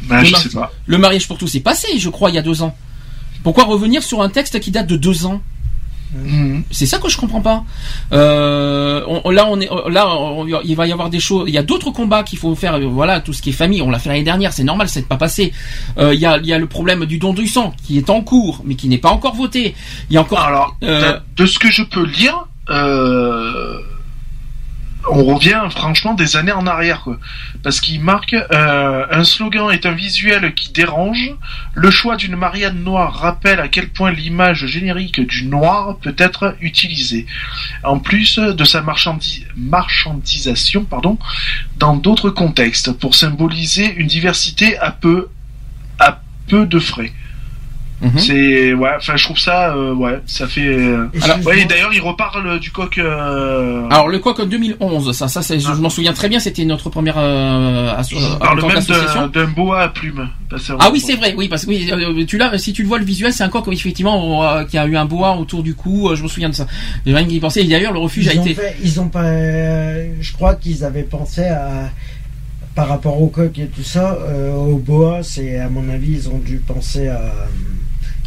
Bah, 0.09 0.19
le, 0.19 0.25
je 0.25 0.31
mar- 0.33 0.41
sais 0.41 0.49
pas. 0.49 0.71
le 0.85 0.97
mariage 0.97 1.27
pour 1.27 1.37
tous, 1.37 1.47
c'est 1.47 1.61
passé, 1.61 1.87
je 1.97 2.09
crois, 2.09 2.29
il 2.29 2.35
y 2.35 2.39
a 2.39 2.41
deux 2.41 2.61
ans. 2.61 2.75
Pourquoi 3.43 3.63
revenir 3.63 4.03
sur 4.03 4.21
un 4.21 4.29
texte 4.29 4.59
qui 4.59 4.71
date 4.71 4.87
de 4.87 4.97
deux 4.97 5.25
ans 5.25 5.41
Mhm. 6.13 6.63
C'est 6.71 6.85
ça 6.85 6.97
que 6.99 7.09
je 7.09 7.17
comprends 7.17 7.41
pas. 7.41 7.63
Euh, 8.13 9.03
on- 9.25 9.29
là, 9.31 9.47
on 9.49 9.59
est 9.59 9.67
là, 9.89 10.15
on- 10.15 10.45
il 10.63 10.75
va 10.75 10.87
y 10.87 10.91
avoir 10.93 11.09
des 11.09 11.19
choses. 11.19 11.45
Il 11.47 11.53
y 11.53 11.57
a 11.57 11.63
d'autres 11.63 11.91
combats 11.91 12.23
qu'il 12.23 12.39
faut 12.39 12.55
faire. 12.55 12.75
euh, 12.75 12.85
Voilà, 12.87 13.19
tout 13.19 13.33
ce 13.33 13.41
qui 13.41 13.49
est 13.49 13.53
famille, 13.53 13.81
on 13.81 13.89
l'a 13.89 13.99
fait 13.99 14.09
l'année 14.09 14.23
dernière, 14.23 14.53
c'est 14.53 14.63
normal, 14.63 14.87
c'est 14.87 15.07
pas 15.07 15.17
passé. 15.17 15.51
Euh, 15.97 16.13
Il 16.13 16.19
y 16.21 16.25
a, 16.25 16.37
il 16.37 16.45
y 16.45 16.53
a 16.53 16.59
le 16.59 16.67
problème 16.67 17.05
du 17.05 17.17
don 17.17 17.33
du 17.33 17.47
sang 17.47 17.73
qui 17.85 17.97
est 17.97 18.09
en 18.09 18.21
cours, 18.21 18.61
mais 18.65 18.75
qui 18.75 18.87
n'est 18.87 18.99
pas 18.99 19.09
encore 19.09 19.35
voté. 19.35 19.75
Il 20.09 20.13
y 20.13 20.17
a 20.17 20.21
encore. 20.21 20.39
Alors, 20.39 20.77
Euh, 20.83 21.19
de, 21.35 21.45
ce 21.45 21.59
que 21.59 21.69
je 21.69 21.83
peux 21.83 22.05
lire, 22.05 22.45
euh, 22.69 23.79
on 25.09 25.23
revient 25.23 25.61
franchement 25.69 26.13
des 26.13 26.35
années 26.35 26.51
en 26.51 26.65
arrière, 26.67 27.01
quoi. 27.01 27.17
Parce 27.63 27.79
qu'il 27.79 28.01
marque 28.01 28.33
euh, 28.33 29.05
un 29.09 29.23
slogan 29.23 29.71
est 29.71 29.85
un 29.85 29.91
visuel 29.91 30.53
qui 30.53 30.71
dérange. 30.71 31.31
Le 31.73 31.91
choix 31.91 32.15
d'une 32.15 32.35
Marianne 32.35 32.83
noire 32.83 33.13
rappelle 33.13 33.59
à 33.59 33.67
quel 33.67 33.89
point 33.89 34.11
l'image 34.11 34.65
générique 34.65 35.21
du 35.25 35.45
noir 35.45 35.97
peut 35.97 36.15
être 36.17 36.55
utilisée. 36.61 37.25
En 37.83 37.99
plus 37.99 38.37
de 38.37 38.63
sa 38.63 38.81
marchandi- 38.81 39.45
marchandisation, 39.55 40.85
pardon, 40.85 41.17
dans 41.77 41.95
d'autres 41.95 42.29
contextes, 42.29 42.91
pour 42.93 43.15
symboliser 43.15 43.93
une 43.95 44.07
diversité 44.07 44.77
à 44.77 44.91
peu, 44.91 45.29
à 45.99 46.21
peu 46.47 46.65
de 46.65 46.79
frais. 46.79 47.11
Mhm. 48.05 48.19
C'est 48.19 48.73
ouais, 48.73 48.89
enfin 48.97 49.15
je 49.15 49.23
trouve 49.25 49.39
ça 49.39 49.73
euh, 49.75 49.93
ouais, 49.93 50.19
ça 50.27 50.47
fait. 50.47 50.61
euh, 50.65 51.07
Alors, 51.23 51.37
ouais, 51.45 51.61
et 51.61 51.65
d'ailleurs 51.65 51.91
il 51.93 52.01
reparle 52.01 52.59
du 52.59 52.71
coq. 52.71 52.97
euh, 52.97 53.87
Alors 53.89 54.07
le 54.07 54.19
coq 54.19 54.39
en 54.39 54.45
2011, 54.45 55.11
ça, 55.17 55.27
ça, 55.27 55.41
c'est- 55.41 55.59
je, 55.59 55.67
je 55.67 55.81
m'en 55.81 55.89
souviens 55.89 56.13
très 56.13 56.29
bien. 56.29 56.39
C'était 56.39 56.65
notre 56.65 56.89
première 56.89 57.15
euh, 57.17 57.95
asso- 57.97 58.15
parle 58.39 58.59
tant 58.61 58.67
même 58.67 58.83
d'un 58.83 59.27
d'un 59.27 59.47
boa 59.47 59.81
à 59.81 59.87
plumes. 59.89 60.29
Bah, 60.51 60.57
c'est 60.59 60.73
Ah 60.79 60.89
oui, 60.93 60.99
c'est 60.99 61.15
vrai. 61.15 61.33
Oui, 61.35 61.47
parce 61.47 61.65
que 61.65 61.69
oui, 61.71 61.89
euh, 61.91 62.25
tu 62.25 62.37
l'as. 62.37 62.57
Si 62.59 62.73
tu 62.73 62.83
le 62.83 62.87
vois 62.87 62.99
le 62.99 63.05
visuel, 63.05 63.33
c'est 63.33 63.43
un 63.43 63.49
coq 63.49 63.67
effectivement 63.71 64.43
euh, 64.43 64.63
qui 64.65 64.77
a 64.77 64.85
eu 64.85 64.95
un 64.95 65.05
bois 65.05 65.35
autour 65.37 65.63
du 65.63 65.73
cou. 65.73 66.09
euh, 66.09 66.15
je 66.15 66.21
me 66.23 66.27
souviens 66.27 66.49
de 66.49 66.55
ça. 66.55 66.67
J'ai 67.05 67.15
rien 67.15 67.25
qui 67.25 67.35
y 67.37 67.39
pensait. 67.39 67.61
Et 67.63 67.67
d'ailleurs, 67.67 67.93
le 67.93 67.99
refuge 67.99 68.25
Ils 68.31 68.37
a 68.37 68.41
ont, 68.41 68.45
été. 68.45 68.53
fait- 68.53 68.75
ils 68.83 68.99
ont 69.01 69.07
pas. 69.09 69.23
euh, 69.23 70.07
je 70.21 70.31
crois 70.33 70.53
qu'ils 70.55 70.83
avaient 70.83 71.03
pensé 71.03 71.41
à. 71.45 71.89
Par 72.75 72.89
rapport 72.89 73.21
au 73.21 73.27
coq 73.27 73.57
et 73.57 73.67
tout 73.67 73.83
ça, 73.83 74.17
euh, 74.27 74.53
au 74.53 74.77
boa, 74.77 75.23
c'est 75.23 75.57
à 75.59 75.69
mon 75.69 75.87
avis, 75.89 76.11
ils 76.11 76.27
ont 76.29 76.39
dû 76.39 76.57
penser 76.57 77.07
à. 77.07 77.21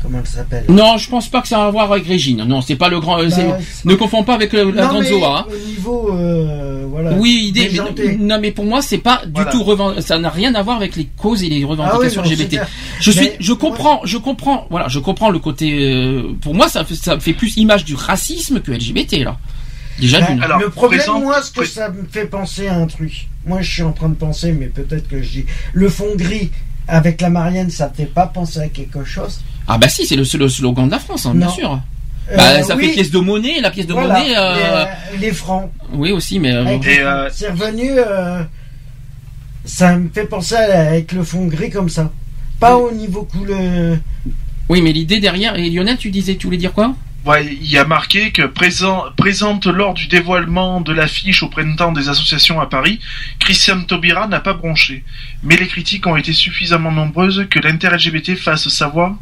Comment 0.02 0.18
elle 0.20 0.26
s'appelle? 0.26 0.64
Non, 0.68 0.96
je 0.96 1.08
pense 1.10 1.28
pas 1.28 1.40
que 1.42 1.48
ça 1.48 1.62
a 1.62 1.66
à 1.66 1.70
voir 1.70 1.90
avec 1.92 2.06
Régine. 2.06 2.44
Non, 2.44 2.60
c'est 2.60 2.76
pas 2.76 2.88
le 2.88 3.00
grand. 3.00 3.18
euh, 3.20 3.28
Bah, 3.28 3.58
ne 3.84 3.94
confonds 3.94 4.22
pas 4.24 4.34
avec 4.34 4.52
le- 4.52 4.70
la 4.70 4.82
Non, 4.84 4.88
grande 4.88 5.02
mais 5.02 5.08
Zoa. 5.08 5.38
hein. 5.40 5.46
Au 5.52 5.68
niveau. 5.68 6.10
euh, 6.12 6.86
voilà. 6.88 7.12
Oui, 7.14 7.44
idée. 7.48 7.70
mais- 7.96 8.16
non, 8.16 8.38
mais 8.40 8.50
pour 8.52 8.64
moi, 8.64 8.80
c'est 8.82 8.98
pas 8.98 9.22
du 9.26 9.32
Voilà. 9.34 9.50
tout 9.50 9.62
reven- 9.62 10.00
Ça 10.00 10.18
n'a 10.18 10.30
rien 10.30 10.54
à 10.54 10.62
voir 10.62 10.76
avec 10.76 10.94
les 10.96 11.06
causes 11.16 11.42
et 11.42 11.48
les 11.48 11.64
revendications 11.64 12.22
Ah 12.22 12.22
oui, 12.24 12.30
non, 12.30 12.36
LGBT. 12.36 12.60
Je 13.00 13.10
suis, 13.10 13.20
Mais- 13.20 13.36
je 13.40 13.52
comprends, 13.52 14.00
je 14.04 14.18
comprends. 14.18 14.66
Voilà, 14.70 14.88
je 14.88 14.98
comprends 14.98 15.30
le 15.30 15.38
côté. 15.38 15.78
euh, 15.92 16.34
pour 16.40 16.54
moi, 16.54 16.68
ça, 16.68 16.84
fait- 16.84 16.94
ça 16.94 17.18
fait 17.18 17.32
plus 17.32 17.56
image 17.56 17.84
du 17.84 17.94
racisme 17.94 18.60
que 18.60 18.70
LGBT 18.72 19.24
là. 19.24 19.36
Déjà 19.98 20.20
Bah, 20.20 20.26
d'une. 20.30 20.40
le 20.60 20.70
problème, 20.70 21.00
moi, 21.22 21.42
ce 21.42 21.50
que 21.50 21.64
ça 21.64 21.88
me 21.88 22.04
fait 22.08 22.26
penser 22.26 22.68
à 22.68 22.76
un 22.76 22.86
truc. 22.86 23.26
Moi, 23.44 23.62
je 23.62 23.72
suis 23.72 23.82
en 23.82 23.92
train 23.92 24.08
de 24.08 24.14
penser, 24.14 24.52
mais 24.52 24.66
peut-être 24.66 25.08
que 25.08 25.20
je 25.22 25.28
dis. 25.28 25.44
Le 25.72 25.88
fond 25.88 26.06
gris 26.14 26.50
avec 26.88 27.20
la 27.20 27.30
Marianne, 27.30 27.70
ça 27.70 27.86
te 27.88 27.96
fait 27.98 28.06
pas 28.06 28.26
penser 28.26 28.60
à 28.60 28.68
quelque 28.68 29.04
chose 29.04 29.40
Ah 29.66 29.78
bah 29.78 29.88
si, 29.88 30.06
c'est 30.06 30.16
le, 30.16 30.24
slogan 30.24 30.86
de 30.86 30.90
la 30.90 30.98
France, 30.98 31.26
hein, 31.26 31.34
bien 31.34 31.48
sûr. 31.48 31.78
Euh, 32.30 32.36
Bah, 32.36 32.62
ça 32.62 32.76
oui. 32.76 32.86
fait 32.88 32.92
pièce 32.94 33.10
de 33.10 33.18
monnaie, 33.18 33.60
la 33.60 33.70
pièce 33.70 33.86
de 33.86 33.92
Voilà, 33.94 34.18
monnaie. 34.18 34.36
euh, 34.36 34.54
les, 34.54 34.62
euh, 34.62 35.18
les 35.20 35.32
francs. 35.32 35.70
Oui 35.92 36.12
aussi, 36.12 36.38
mais. 36.38 36.52
euh. 36.52 36.78
C'est 37.32 37.48
revenu. 37.50 37.90
euh, 37.96 38.42
ça 39.64 39.96
me 39.96 40.08
fait 40.08 40.24
penser 40.24 40.54
à- 40.54 40.88
avec 40.88 41.12
le 41.12 41.22
fond 41.22 41.46
gris 41.46 41.70
comme 41.70 41.88
ça. 41.88 42.10
Pas 42.60 42.76
au 42.76 42.90
niveau 42.90 43.22
couleur. 43.22 43.96
Oui, 44.68 44.82
mais 44.82 44.92
l'idée 44.92 45.20
derrière. 45.20 45.56
Et 45.56 45.70
Lionel, 45.70 45.96
tu 45.96 46.10
disais, 46.10 46.36
tu 46.36 46.46
voulais 46.46 46.56
dire 46.58 46.72
quoi? 46.72 46.94
Ouais, 47.28 47.44
il 47.44 47.70
y 47.70 47.76
a 47.76 47.84
marqué 47.84 48.30
que 48.32 48.40
présent, 48.46 49.04
présente 49.18 49.66
lors 49.66 49.92
du 49.92 50.06
dévoilement 50.06 50.80
de 50.80 50.94
l'affiche 50.94 51.42
au 51.42 51.48
printemps 51.50 51.92
des 51.92 52.08
associations 52.08 52.58
à 52.58 52.64
Paris, 52.64 53.00
Christiane 53.38 53.84
Taubira 53.84 54.26
n'a 54.28 54.40
pas 54.40 54.54
bronché. 54.54 55.04
Mais 55.42 55.58
les 55.58 55.66
critiques 55.66 56.06
ont 56.06 56.16
été 56.16 56.32
suffisamment 56.32 56.90
nombreuses 56.90 57.46
que 57.50 57.58
l'inter-LGBT 57.58 58.34
fasse 58.34 58.68
savoir 58.68 59.14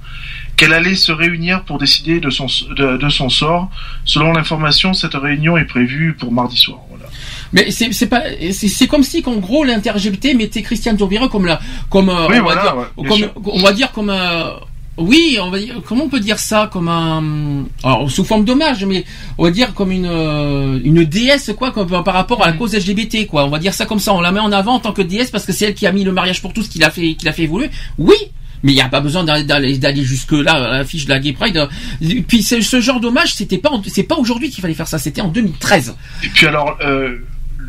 qu'elle 0.56 0.72
allait 0.72 0.94
se 0.94 1.10
réunir 1.10 1.64
pour 1.64 1.78
décider 1.78 2.20
de 2.20 2.30
son, 2.30 2.46
de, 2.76 2.96
de 2.96 3.08
son 3.08 3.28
sort. 3.28 3.72
Selon 4.04 4.32
l'information, 4.32 4.94
cette 4.94 5.14
réunion 5.14 5.56
est 5.56 5.64
prévue 5.64 6.14
pour 6.14 6.30
mardi 6.30 6.56
soir. 6.56 6.78
Voilà. 6.88 7.06
Mais 7.52 7.72
c'est 7.72 8.06
pas 8.06 8.22
c'est 8.52 8.68
c'est 8.68 8.86
comme 8.86 9.02
si 9.02 9.20
qu'en 9.20 9.38
gros 9.38 9.64
l'inter-LGBT 9.64 10.36
mettait 10.36 10.62
Christiane 10.62 10.96
Taubira 10.96 11.26
comme 11.26 11.46
la 11.46 11.58
comme 11.90 12.08
euh, 12.08 12.28
Oui, 12.28 12.36
on 12.38 12.44
voilà, 12.44 12.62
va 12.62 12.70
dire 12.70 12.76
ouais, 12.76 13.32
comme 13.34 13.52
on 13.52 13.62
va 13.62 13.72
dire 13.72 13.90
comme 13.90 14.10
un 14.10 14.52
oui, 14.98 15.38
on 15.42 15.50
va 15.50 15.58
dire, 15.58 15.74
comment 15.84 16.04
on 16.04 16.08
peut 16.08 16.20
dire 16.20 16.38
ça 16.38 16.70
comme 16.72 16.88
un 16.88 17.64
alors 17.84 18.10
sous 18.10 18.24
forme 18.24 18.44
d'hommage 18.44 18.84
mais 18.84 19.04
on 19.36 19.44
va 19.44 19.50
dire 19.50 19.74
comme 19.74 19.90
une 19.92 20.06
euh, 20.06 20.80
une 20.84 21.04
déesse 21.04 21.50
quoi 21.56 21.70
comme 21.70 21.86
par 22.02 22.14
rapport 22.14 22.42
à 22.42 22.46
la 22.46 22.52
cause 22.54 22.74
LGBT 22.74 23.26
quoi. 23.26 23.44
On 23.44 23.50
va 23.50 23.58
dire 23.58 23.74
ça 23.74 23.84
comme 23.86 23.98
ça, 24.00 24.14
on 24.14 24.20
la 24.20 24.32
met 24.32 24.40
en 24.40 24.52
avant 24.52 24.74
en 24.74 24.80
tant 24.80 24.92
que 24.92 25.02
déesse 25.02 25.30
parce 25.30 25.44
que 25.44 25.52
c'est 25.52 25.66
elle 25.66 25.74
qui 25.74 25.86
a 25.86 25.92
mis 25.92 26.04
le 26.04 26.12
mariage 26.12 26.40
pour 26.40 26.52
tous 26.52 26.68
qui 26.68 26.78
l'a 26.78 26.90
fait 26.90 27.14
qui 27.14 27.24
l'a 27.26 27.32
fait 27.32 27.42
évoluer. 27.42 27.68
Oui, 27.98 28.14
mais 28.62 28.72
il 28.72 28.74
n'y 28.76 28.80
a 28.80 28.88
pas 28.88 29.00
besoin 29.00 29.22
d'aller- 29.22 30.04
jusque 30.04 30.32
là 30.32 30.52
à 30.54 30.78
la 30.78 30.84
fiche 30.84 31.04
de 31.04 31.10
la 31.10 31.18
Gay 31.20 31.32
Pride. 31.34 31.68
Et 32.00 32.22
Puis 32.22 32.42
c'est- 32.42 32.62
ce 32.62 32.80
genre 32.80 33.00
d'hommage, 33.00 33.34
c'était 33.34 33.58
pas 33.58 33.70
c'est 33.86 34.02
pas 34.04 34.16
aujourd'hui 34.16 34.48
qu'il 34.50 34.62
fallait 34.62 34.74
faire 34.74 34.88
ça, 34.88 34.98
c'était 34.98 35.20
en 35.20 35.28
2013. 35.28 35.94
Et 36.24 36.28
puis 36.28 36.46
alors, 36.46 36.76
euh, 36.82 37.18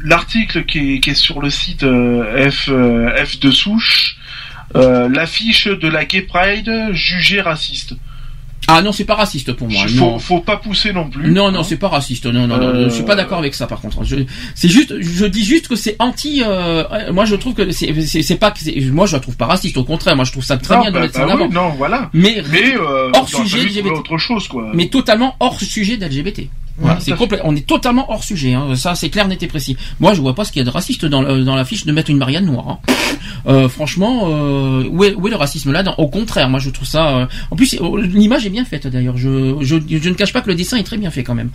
l'article 0.04 0.66
qui 0.66 0.96
est, 0.96 1.00
qui 1.00 1.10
est 1.10 1.14
sur 1.16 1.42
le 1.42 1.50
site 1.50 1.84
euh, 1.84 2.50
F, 2.50 2.70
euh, 2.70 3.10
F 3.26 3.40
de 3.40 3.52
souche, 3.52 4.17
euh, 4.17 4.17
l'affiche 4.76 5.68
de 5.68 5.88
la 5.88 6.06
Gay 6.06 6.22
Pride 6.22 6.72
jugée 6.92 7.42
raciste. 7.42 7.94
Ah 8.70 8.82
non, 8.82 8.92
c'est 8.92 9.06
pas 9.06 9.16
raciste 9.16 9.54
pour 9.54 9.70
moi. 9.70 9.88
faut, 9.88 9.96
non. 9.96 10.20
faut 10.20 10.40
pas 10.42 10.58
pousser 10.58 10.92
non 10.92 11.10
plus. 11.10 11.32
Non, 11.32 11.52
non, 11.52 11.64
c'est 11.64 11.78
pas 11.78 11.88
raciste. 11.88 12.26
Non, 12.26 12.48
non, 12.48 12.58
non, 12.58 12.68
Euh, 12.68 12.84
je 12.86 12.96
suis 12.96 13.04
pas 13.04 13.16
d'accord 13.16 13.38
avec 13.38 13.54
ça. 13.54 13.66
Par 13.66 13.80
contre, 13.80 14.04
je, 14.04 14.18
c'est 14.56 14.68
juste, 14.68 15.00
je 15.00 15.26
dis 15.26 15.46
juste 15.46 15.70
que 15.70 15.78
c'est 15.78 15.96
anti. 16.00 16.44
euh, 16.46 16.84
moi, 17.14 17.24
je 17.24 17.36
trouve 17.36 17.54
que 17.54 17.72
c'est, 17.72 18.36
pas 18.36 18.54
moi, 18.92 19.06
je 19.06 19.14
la 19.14 19.20
trouve 19.22 19.38
pas 19.38 19.46
raciste. 19.46 19.78
Au 19.78 19.86
contraire, 19.86 20.18
moi, 20.18 20.26
je 20.26 20.34
trouve 20.34 20.44
ça 20.44 20.58
très 20.58 20.76
Non, 20.76 20.82
bien 20.82 20.90
de 20.90 20.96
bah, 20.96 21.02
mettre 21.02 21.14
ça 21.14 21.24
en 21.24 21.28
bah 21.28 21.34
avant. 21.34 21.46
oui, 21.48 21.54
non, 21.54 21.70
voilà. 21.78 22.10
Mais, 22.14 22.44
Mais, 22.52 22.76
euh, 22.76 23.10
hors 23.14 23.30
sujet 23.30 23.60
LGBT. 23.64 23.92
autre 24.00 24.18
chose, 24.18 24.48
quoi. 24.50 24.70
Mais 24.74 24.88
totalement 24.90 25.38
hors 25.40 25.62
sujet 25.62 25.96
d'LGBT. 25.96 26.50
Voilà, 26.80 27.00
c'est 27.00 27.14
complet. 27.16 27.40
On 27.44 27.56
est 27.56 27.66
totalement 27.66 28.12
hors 28.12 28.24
sujet. 28.24 28.54
Hein. 28.54 28.76
Ça, 28.76 28.94
c'est 28.96 29.10
clair, 29.10 29.28
net 29.28 29.42
et 29.42 29.48
précis. 29.48 29.76
Moi, 30.00 30.14
je 30.14 30.22
vois 30.22 30.36
pas 30.36 30.44
ce 30.46 30.52
qu'il 30.52 30.60
y 30.60 30.62
a 30.62 30.66
de 30.66 30.70
raciste 30.70 31.06
dans, 31.06 31.24
dans 31.24 31.56
l'affiche 31.56 31.86
de 31.86 31.92
mettre 31.92 32.10
une 32.12 32.18
Marianne 32.18 32.46
noire. 32.46 32.68
hein. 32.70 32.80
Euh, 33.48 33.68
franchement, 33.70 34.26
euh, 34.28 34.84
où, 34.90 35.04
est, 35.04 35.14
où 35.16 35.28
est 35.28 35.32
le 35.32 35.36
racisme 35.38 35.72
là 35.72 35.84
Au 35.98 36.08
contraire, 36.08 36.50
moi, 36.50 36.60
je 36.60 36.70
trouve 36.70 36.88
ça. 36.88 37.18
euh, 37.18 37.26
En 37.52 37.56
plus, 37.56 37.76
oh, 37.80 37.98
l'image 37.98 38.46
est 38.46 38.50
bien 38.52 38.66
faite 38.66 38.86
d'ailleurs. 38.88 39.18
Je, 39.18 39.56
je, 39.62 39.76
je 39.90 40.10
ne 40.10 40.14
cache 40.14 40.34
pas 40.34 40.42
que 40.42 40.50
le 40.50 40.56
dessin 40.56 40.78
est 40.78 40.84
très 40.84 40.98
bien 40.98 41.10
fait 41.12 41.24
quand 41.24 41.36
même. 41.36 41.50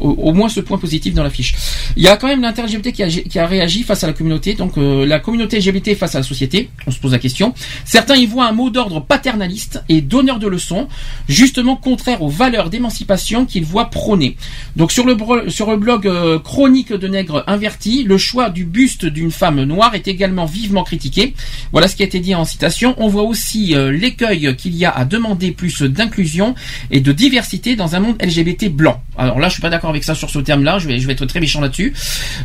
Au, 0.00 0.10
au 0.10 0.32
moins 0.32 0.48
ce 0.48 0.60
point 0.60 0.78
positif 0.78 1.14
dans 1.14 1.22
l'affiche. 1.22 1.54
Il 1.96 2.02
y 2.02 2.08
a 2.08 2.16
quand 2.16 2.26
même 2.26 2.40
l'inter-LGBT 2.42 2.92
qui 2.92 3.02
a, 3.02 3.08
qui 3.08 3.38
a 3.38 3.46
réagi 3.46 3.82
face 3.82 4.04
à 4.04 4.06
la 4.06 4.12
communauté. 4.12 4.54
Donc 4.54 4.76
euh, 4.78 5.06
la 5.06 5.20
communauté 5.20 5.58
LGBT 5.58 5.94
face 5.94 6.14
à 6.14 6.18
la 6.18 6.24
société. 6.24 6.70
On 6.86 6.90
se 6.90 6.98
pose 6.98 7.12
la 7.12 7.18
question. 7.18 7.54
Certains 7.84 8.16
y 8.16 8.26
voient 8.26 8.46
un 8.46 8.52
mot 8.52 8.70
d'ordre 8.70 9.00
paternaliste 9.00 9.82
et 9.88 10.00
donneur 10.00 10.38
de 10.38 10.46
leçons, 10.48 10.88
justement 11.28 11.76
contraire 11.76 12.22
aux 12.22 12.28
valeurs 12.28 12.70
d'émancipation 12.70 13.46
qu'ils 13.46 13.64
voient 13.64 13.90
prôner. 13.90 14.33
Donc 14.76 14.92
sur 14.92 15.06
le, 15.06 15.16
sur 15.50 15.70
le 15.70 15.76
blog 15.76 16.06
euh, 16.06 16.38
Chronique 16.38 16.92
de 16.92 17.08
Nègre 17.08 17.44
Inverti, 17.46 18.04
le 18.04 18.18
choix 18.18 18.50
du 18.50 18.64
buste 18.64 19.06
d'une 19.06 19.30
femme 19.30 19.62
noire 19.62 19.94
est 19.94 20.08
également 20.08 20.46
vivement 20.46 20.84
critiqué. 20.84 21.34
Voilà 21.72 21.88
ce 21.88 21.96
qui 21.96 22.02
a 22.02 22.06
été 22.06 22.20
dit 22.20 22.34
en 22.34 22.44
citation. 22.44 22.94
On 22.98 23.08
voit 23.08 23.22
aussi 23.22 23.74
euh, 23.74 23.92
l'écueil 23.92 24.56
qu'il 24.56 24.74
y 24.74 24.84
a 24.84 24.90
à 24.90 25.04
demander 25.04 25.52
plus 25.52 25.82
d'inclusion 25.82 26.54
et 26.90 27.00
de 27.00 27.12
diversité 27.12 27.76
dans 27.76 27.94
un 27.94 28.00
monde 28.00 28.16
LGBT 28.22 28.68
blanc. 28.68 29.02
Alors 29.16 29.38
là, 29.38 29.48
je 29.48 29.54
suis 29.54 29.62
pas 29.62 29.70
d'accord 29.70 29.90
avec 29.90 30.04
ça 30.04 30.14
sur 30.14 30.30
ce 30.30 30.38
terme-là. 30.38 30.78
Je 30.78 30.88
vais, 30.88 30.98
je 30.98 31.06
vais 31.06 31.12
être 31.12 31.26
très 31.26 31.40
méchant 31.40 31.60
là-dessus. 31.60 31.94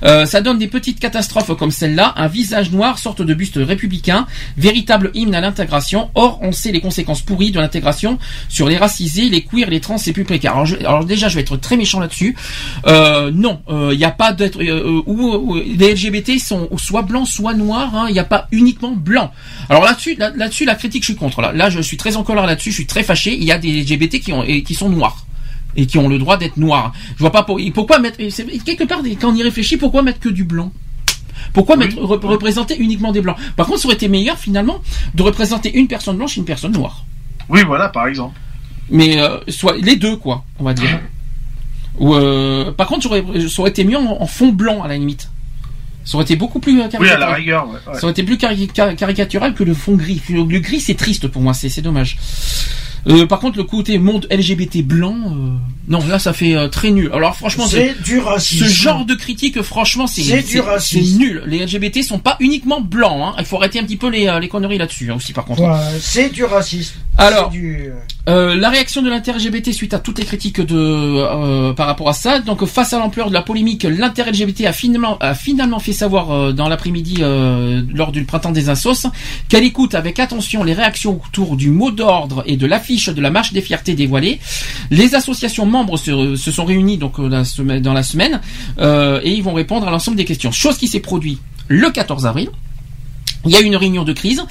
Euh, 0.03 0.25
ça 0.25 0.41
donne 0.41 0.59
des 0.59 0.67
petites 0.67 0.99
catastrophes 0.99 1.55
comme 1.57 1.71
celle-là. 1.71 2.13
Un 2.15 2.27
visage 2.27 2.71
noir, 2.71 2.99
sorte 2.99 3.21
de 3.21 3.33
buste 3.33 3.57
républicain, 3.57 4.27
véritable 4.57 5.11
hymne 5.13 5.33
à 5.35 5.41
l'intégration. 5.41 6.09
Or, 6.15 6.39
on 6.41 6.51
sait 6.51 6.71
les 6.71 6.81
conséquences 6.81 7.21
pourries 7.21 7.51
de 7.51 7.59
l'intégration 7.59 8.19
sur 8.49 8.67
les 8.69 8.77
racisés, 8.77 9.29
les 9.29 9.41
queers, 9.41 9.69
les 9.69 9.79
trans 9.79 9.97
et 9.97 10.13
plus 10.13 10.23
précaires. 10.23 10.53
Alors, 10.53 10.67
alors 10.79 11.05
déjà, 11.05 11.27
je 11.27 11.35
vais 11.35 11.41
être 11.41 11.57
très 11.57 11.77
méchant 11.79 11.99
là-dessus. 11.99 12.35
Euh, 12.85 13.31
non, 13.33 13.61
il 13.91 13.97
n'y 13.97 14.03
a 14.05 14.11
pas 14.11 14.31
d'être 14.33 14.59
euh, 14.61 15.01
où 15.07 15.55
les 15.55 15.93
LGBT 15.95 16.37
sont 16.39 16.69
soit 16.77 17.01
blancs, 17.01 17.27
soit 17.27 17.53
noirs. 17.55 17.95
hein. 17.95 18.05
Il 18.09 18.13
n'y 18.13 18.19
a 18.19 18.23
pas 18.23 18.47
uniquement 18.51 18.91
blanc. 18.91 19.31
Alors 19.69 19.83
là-dessus, 19.83 20.15
là- 20.15 20.31
là-dessus, 20.35 20.65
la 20.65 20.75
critique, 20.75 21.01
je 21.03 21.11
suis 21.13 21.15
contre. 21.15 21.41
Là, 21.41 21.51
là, 21.53 21.69
je 21.71 21.79
suis 21.81 21.97
très 21.97 22.15
en 22.17 22.23
colère 22.23 22.45
là-dessus. 22.45 22.69
Je 22.69 22.75
suis 22.75 22.85
très 22.85 23.01
fâché. 23.03 23.33
Il 23.35 23.43
y 23.43 23.51
a 23.51 23.57
des 23.57 23.71
LGBT 23.81 24.19
qui 24.19 24.31
ont 24.33 24.43
et 24.43 24.61
qui 24.63 24.75
sont 24.75 24.89
noirs 24.89 25.25
et 25.75 25.85
qui 25.85 25.97
ont 25.97 26.07
le 26.07 26.17
droit 26.19 26.37
d'être 26.37 26.57
noirs. 26.57 26.93
Je 27.15 27.19
vois 27.19 27.31
pas 27.31 27.43
pour- 27.43 27.59
pourquoi 27.73 27.99
mettre 27.99 28.17
quelque 28.17 28.83
part 28.83 28.99
quand 29.21 29.31
on 29.31 29.35
y 29.35 29.43
réfléchit, 29.43 29.77
pourquoi 29.77 30.01
mettre 30.03 30.19
que 30.19 30.29
du 30.29 30.43
blanc? 30.43 30.71
Pourquoi 31.53 31.77
mettre, 31.77 31.97
rep- 32.01 32.23
représenter 32.25 32.75
uniquement 32.77 33.11
des 33.11 33.21
blancs? 33.21 33.37
Par 33.55 33.65
contre, 33.65 33.79
ça 33.79 33.85
aurait 33.87 33.95
été 33.95 34.07
meilleur 34.07 34.37
finalement 34.37 34.81
de 35.15 35.23
représenter 35.23 35.73
une 35.73 35.87
personne 35.87 36.17
blanche 36.17 36.37
et 36.37 36.39
une 36.41 36.45
personne 36.45 36.73
noire. 36.73 37.05
Oui, 37.49 37.61
voilà, 37.65 37.89
par 37.89 38.07
exemple. 38.07 38.37
Mais 38.91 39.19
euh, 39.21 39.37
soit 39.47 39.77
les 39.77 39.95
deux, 39.95 40.15
quoi, 40.17 40.43
on 40.59 40.63
va 40.63 40.73
dire. 40.73 40.99
Ou 41.99 42.13
euh, 42.15 42.71
par 42.71 42.87
contre, 42.87 43.03
j'aurais- 43.03 43.23
ça 43.49 43.61
aurait 43.61 43.69
été 43.71 43.83
mieux 43.83 43.97
en, 43.97 44.21
en 44.21 44.25
fond 44.27 44.49
blanc 44.49 44.81
à 44.83 44.87
la 44.87 44.97
limite. 44.97 45.29
Ça 46.05 46.15
aurait 46.15 46.23
été 46.23 46.35
beaucoup 46.35 46.59
plus 46.59 46.73
euh, 46.79 46.83
Oui, 46.83 46.85
à 46.85 46.89
caricatural. 46.89 47.19
la 47.29 47.35
rigueur, 47.35 47.67
ouais, 47.67 47.73
ouais. 47.87 47.93
Ça 47.99 48.03
aurait 48.03 48.11
été 48.11 48.23
plus 48.23 48.37
cari- 48.37 48.69
ca- 48.75 48.95
caricatural 48.95 49.53
que 49.53 49.63
le 49.63 49.73
fond 49.73 49.95
gris. 49.95 50.21
Le, 50.29 50.43
le 50.43 50.59
gris, 50.59 50.79
c'est 50.79 50.95
triste 50.95 51.27
pour 51.27 51.41
moi, 51.41 51.53
c'est 51.53 51.69
c'est 51.69 51.81
dommage. 51.81 52.17
Euh, 53.07 53.25
par 53.27 53.39
contre, 53.39 53.57
le 53.57 53.63
côté 53.63 53.97
monde 53.97 54.27
LGBT 54.29 54.81
blanc, 54.83 55.15
euh, 55.15 55.51
non, 55.87 56.05
là, 56.07 56.19
ça 56.19 56.33
fait 56.33 56.53
euh, 56.55 56.67
très 56.67 56.91
nul. 56.91 57.09
Alors, 57.13 57.35
franchement, 57.37 57.65
C'est 57.65 57.95
du 58.03 58.19
racisme. 58.19 58.65
Ce 58.65 58.69
genre 58.69 59.05
de 59.05 59.15
critique, 59.15 59.61
franchement, 59.61 60.05
c'est 60.05 60.21
C'est 60.21 60.41
du 60.41 60.59
racisme. 60.59 61.05
c'est 61.13 61.17
nul. 61.17 61.43
Les 61.47 61.65
LGBT 61.65 62.03
sont 62.03 62.19
pas 62.19 62.35
uniquement 62.41 62.81
blancs. 62.81 63.21
Hein. 63.23 63.35
Il 63.39 63.45
faut 63.45 63.55
arrêter 63.55 63.79
un 63.79 63.83
petit 63.83 63.95
peu 63.95 64.09
les, 64.09 64.29
les 64.41 64.47
conneries 64.49 64.77
là-dessus 64.77 65.11
hein, 65.11 65.15
aussi, 65.15 65.31
par 65.31 65.45
contre. 65.45 65.61
C'est 66.01 66.29
du 66.29 66.43
racisme. 66.43 66.95
Alors, 67.17 67.49
C'est 67.53 67.57
du... 67.57 67.89
euh, 68.29 68.55
la 68.55 68.69
réaction 68.69 69.01
de 69.01 69.09
l'inter-LGBT 69.09 69.71
suite 69.71 69.93
à 69.93 69.99
toutes 69.99 70.19
les 70.19 70.25
critiques 70.25 70.61
de 70.61 70.75
euh, 70.77 71.73
par 71.73 71.87
rapport 71.87 72.09
à 72.09 72.13
ça. 72.13 72.39
Donc 72.39 72.63
face 72.65 72.93
à 72.93 72.99
l'ampleur 72.99 73.29
de 73.29 73.33
la 73.33 73.41
polémique, 73.41 73.85
a 73.85 74.73
finalement 74.73 75.17
a 75.19 75.33
finalement 75.33 75.79
fait 75.79 75.93
savoir 75.93 76.31
euh, 76.31 76.51
dans 76.51 76.69
l'après-midi 76.69 77.21
lors 77.93 78.11
du 78.11 78.23
printemps 78.25 78.51
des 78.51 78.69
Assos 78.69 79.07
qu'elle 79.47 79.63
écoute 79.63 79.95
avec 79.95 80.19
attention 80.19 80.63
les 80.63 80.73
réactions 80.73 81.19
autour 81.25 81.55
du 81.55 81.71
mot 81.71 81.91
d'ordre 81.91 82.43
et 82.45 82.55
de 82.55 82.67
l'affiche 82.67 83.09
de 83.09 83.21
la 83.21 83.31
marche 83.31 83.51
des 83.51 83.61
fiertés 83.61 83.95
dévoilée. 83.95 84.39
Les 84.91 85.15
associations 85.15 85.65
membres 85.65 85.97
se, 85.97 86.35
sont 86.35 86.65
réunies 86.65 86.97
donc 86.97 87.19
dans 87.19 87.93
la 87.93 88.03
semaine 88.03 88.41
et 88.79 89.31
ils 89.31 89.43
vont 89.43 89.53
répondre 89.53 89.87
à 89.87 89.91
l'ensemble 89.91 90.17
des 90.17 90.25
questions. 90.25 90.51
Chose 90.51 90.77
qui 90.77 90.87
s'est 90.87 90.99
produite 90.99 91.39
le 91.67 91.89
14 91.89 92.25
avril. 92.25 92.49
Il 93.45 93.51
y 93.51 93.55
a 93.55 93.61
eu 93.61 93.65
une 93.65 93.77
réunion 93.77 94.03
de 94.03 94.11
crise. 94.11 94.43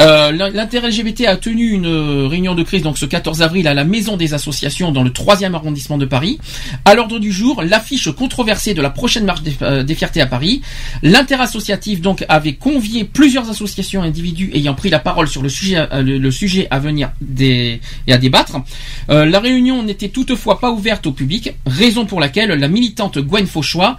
Euh, 0.00 0.32
L'inter-LGBT 0.32 1.26
a 1.26 1.36
tenu 1.36 1.70
une 1.70 1.86
euh, 1.86 2.26
réunion 2.26 2.54
de 2.54 2.62
crise 2.62 2.82
donc 2.82 2.96
ce 2.96 3.04
14 3.04 3.42
avril 3.42 3.68
à 3.68 3.74
la 3.74 3.84
Maison 3.84 4.16
des 4.16 4.32
Associations 4.32 4.90
dans 4.90 5.02
le 5.02 5.10
3e 5.10 5.52
arrondissement 5.52 5.98
de 5.98 6.06
Paris. 6.06 6.38
À 6.86 6.94
l'ordre 6.94 7.18
du 7.18 7.30
jour, 7.30 7.62
l'affiche 7.62 8.10
controversée 8.10 8.72
de 8.72 8.80
la 8.80 8.88
prochaine 8.88 9.26
marche 9.26 9.42
des, 9.42 9.52
euh, 9.60 9.86
fiertés 9.86 10.22
à 10.22 10.26
Paris. 10.26 10.62
L'inter-associatif 11.02 12.00
donc 12.00 12.24
avait 12.30 12.54
convié 12.54 13.04
plusieurs 13.04 13.50
associations 13.50 14.02
et 14.02 14.06
individus 14.08 14.50
ayant 14.54 14.74
pris 14.74 14.88
la 14.88 14.98
parole 14.98 15.28
sur 15.28 15.42
le 15.42 15.50
sujet, 15.50 15.86
euh, 15.92 16.00
le, 16.02 16.30
sujet 16.30 16.68
à 16.70 16.78
venir 16.78 17.10
et 17.38 17.80
à 18.08 18.16
débattre. 18.16 18.56
La 19.08 19.40
réunion 19.40 19.82
n'était 19.82 20.08
toutefois 20.08 20.58
pas 20.58 20.70
ouverte 20.70 21.06
au 21.06 21.12
public, 21.12 21.52
raison 21.66 22.06
pour 22.06 22.20
laquelle 22.20 22.50
la 22.50 22.68
militante 22.68 23.18
Gwen 23.18 23.46
Fauchois, 23.46 23.98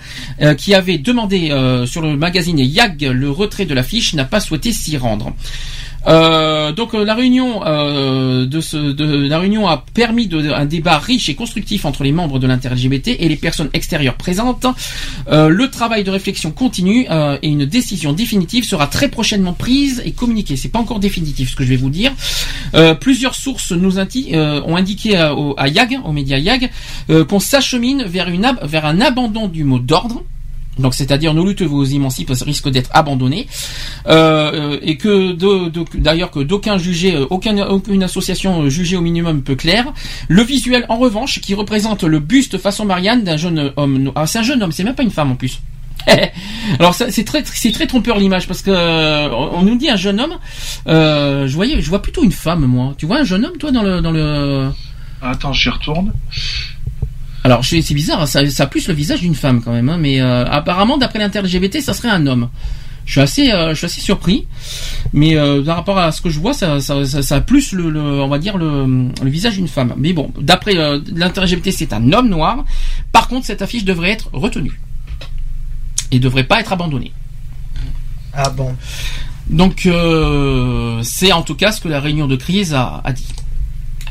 qui 0.58 0.74
avait 0.74 0.98
demandé 0.98 1.50
sur 1.86 2.02
le 2.02 2.18
magazine 2.18 2.58
YAG 2.58 3.04
le 3.04 3.30
retrait 3.30 3.66
de 3.66 3.74
l'affiche, 3.74 4.14
pas 4.26 4.40
souhaité 4.40 4.72
s'y 4.72 4.98
rendre. 4.98 5.34
Euh, 6.08 6.74
donc 6.74 6.94
euh, 6.94 7.06
la 7.06 7.16
réunion 7.16 7.62
euh, 7.66 8.46
la 8.46 9.40
réunion 9.40 9.68
a 9.68 9.86
permis 9.94 10.30
un 10.54 10.66
débat 10.66 10.98
riche 10.98 11.30
et 11.30 11.36
constructif 11.36 11.86
entre 11.86 12.04
les 12.04 12.12
membres 12.12 12.40
de 12.40 12.48
l'inter-LGBT 12.48 13.16
et 13.20 13.30
les 13.30 13.36
personnes 13.38 13.70
extérieures 13.74 14.16
présentes. 14.16 14.66
Le 15.30 15.68
travail 15.70 16.04
de 16.04 16.12
réflexion 16.12 16.52
continue 16.52 17.08
et 17.42 17.48
une 17.48 17.66
décision 17.66 18.14
définitive 18.14 18.66
sera 18.66 18.88
très 18.88 19.08
prochainement 19.08 19.54
prise 19.54 20.02
et 20.06 20.12
communiquée. 20.12 20.56
C'est 20.56 20.70
pas 20.70 20.80
encore 20.80 21.00
définitif 21.00 21.52
ce 21.52 21.56
que 21.56 21.64
je 21.64 21.70
vais 21.70 21.76
vous 21.76 21.90
dire. 21.90 22.14
Plusieurs 23.00 23.36
sources 23.36 23.72
nous 23.72 24.00
ont 24.00 24.76
indiqué 24.76 25.16
à, 25.16 25.68
YAG, 25.68 26.00
aux 26.04 26.12
médias 26.12 26.38
YAG, 26.38 26.70
qu'on 27.28 27.40
s'achemine 27.40 28.04
vers 28.06 28.86
un 28.86 29.02
abandon 29.02 29.48
du 29.48 29.64
mot 29.64 29.80
d'ordre. 29.80 30.24
Donc, 30.80 30.94
c'est-à-dire 30.94 31.34
nos 31.34 31.46
luttes 31.46 31.62
vos 31.62 31.84
émancipes 31.84 32.32
risquent 32.42 32.70
d'être 32.70 32.90
abandonnées 32.94 33.48
euh, 34.08 34.80
et 34.82 34.98
que 34.98 35.36
d'ailleurs 35.98 36.32
que 36.32 36.40
d'aucun 36.40 36.78
jugé, 36.78 37.16
euh, 37.16 37.28
aucun, 37.30 37.58
aucune 37.68 38.04
association 38.04 38.64
euh, 38.64 38.70
jugée 38.70 38.98
au 38.98 39.02
minimum 39.02 39.44
peu 39.44 39.56
claire. 39.56 39.94
Le 40.28 40.42
visuel, 40.42 40.86
en 40.90 40.98
revanche, 40.98 41.42
qui 41.42 41.54
représente 41.54 42.04
le 42.04 42.20
buste 42.20 42.58
façon 42.58 42.86
Marianne 42.86 43.24
d'un 43.24 43.38
jeune 43.38 43.72
homme. 43.78 44.12
Ah, 44.16 44.26
c'est 44.26 44.40
un 44.40 44.44
jeune 44.44 44.64
homme, 44.64 44.72
c'est 44.72 44.84
même 44.84 44.96
pas 44.96 45.04
une 45.04 45.12
femme 45.12 45.32
en 45.32 45.36
plus. 45.36 45.60
Alors 46.80 46.94
c'est 46.96 47.24
très 47.24 47.44
c'est 47.46 47.72
très 47.72 47.88
trompeur 47.88 48.18
l'image 48.18 48.48
parce 48.48 48.62
que 48.62 48.72
euh, 48.72 49.30
on 49.32 49.62
nous 49.62 49.78
dit 49.78 49.90
un 49.90 49.96
jeune 49.96 50.20
homme. 50.20 50.38
Euh, 50.88 51.48
je 51.48 51.56
voyais, 51.56 51.82
je 51.82 51.90
vois 51.90 52.02
plutôt 52.02 52.24
une 52.24 52.32
femme 52.32 52.66
moi. 52.66 52.94
Tu 52.98 53.06
vois 53.06 53.20
un 53.20 53.24
jeune 53.24 53.46
homme 53.46 53.58
toi 53.58 53.72
dans 53.72 53.84
le 53.84 54.02
dans 54.02 54.12
le. 54.12 54.70
Attends, 55.22 55.54
j'y 55.54 55.70
retourne. 55.70 56.12
Alors 57.44 57.66
c'est 57.66 57.82
bizarre, 57.94 58.22
hein, 58.22 58.26
ça, 58.26 58.50
ça 58.50 58.64
a 58.64 58.68
plus 58.68 58.88
le 58.88 58.94
visage 58.94 59.20
d'une 59.22 59.36
femme 59.36 59.62
quand 59.62 59.74
même, 59.74 59.90
hein, 59.90 59.98
mais 60.00 60.22
euh, 60.22 60.46
apparemment 60.46 60.98
d'après 60.98 61.20
l'inter-LGBT 61.20 61.82
ça 61.82 61.94
serait 61.94 62.10
un 62.10 62.26
homme. 62.28 62.50
Je 63.06 63.12
suis 63.12 63.20
assez, 63.22 63.52
euh, 63.52 63.72
je 63.72 63.76
suis 63.80 63.86
assez 63.86 64.00
surpris, 64.00 64.48
mais 65.12 65.36
euh, 65.36 65.62
par 65.62 65.76
rapport 65.76 65.98
à 65.98 66.14
ce 66.14 66.22
que 66.22 66.30
je 66.30 66.40
vois, 66.40 66.54
ça, 66.54 66.80
ça, 66.80 67.04
ça, 67.04 67.22
ça 67.22 67.36
a 67.36 67.42
plus 67.42 67.74
le, 67.74 67.90
le- 67.90 68.22
on 68.22 68.30
va 68.30 68.38
dire 68.40 68.58
le, 68.58 68.86
le 69.22 69.30
visage 69.30 69.56
d'une 69.58 69.68
femme. 69.68 69.94
Mais 69.98 70.14
bon, 70.14 70.32
d'après 70.40 70.78
euh, 70.78 71.02
l'inter-LGBT 71.14 71.72
c'est 71.72 71.92
un 71.92 72.14
homme 72.14 72.30
noir. 72.30 72.64
Par 73.12 73.28
contre 73.28 73.46
cette 73.46 73.62
affiche 73.62 73.84
devrait 73.84 74.12
être 74.12 74.30
retenue 74.32 74.80
et 76.12 76.20
devrait 76.20 76.46
pas 76.46 76.62
être 76.62 76.72
abandonnée. 76.72 77.12
Ah 78.34 78.50
bon. 78.52 78.74
Donc 79.50 79.86
euh, 79.86 81.02
c'est 81.04 81.34
en 81.34 81.42
tout 81.42 81.56
cas 81.56 81.74
ce 81.74 81.82
que 81.82 81.90
la 81.90 82.00
réunion 82.00 82.28
de 82.28 82.38
crise 82.38 82.74
a, 82.74 83.02
a 83.04 83.12
dit. 83.12 83.28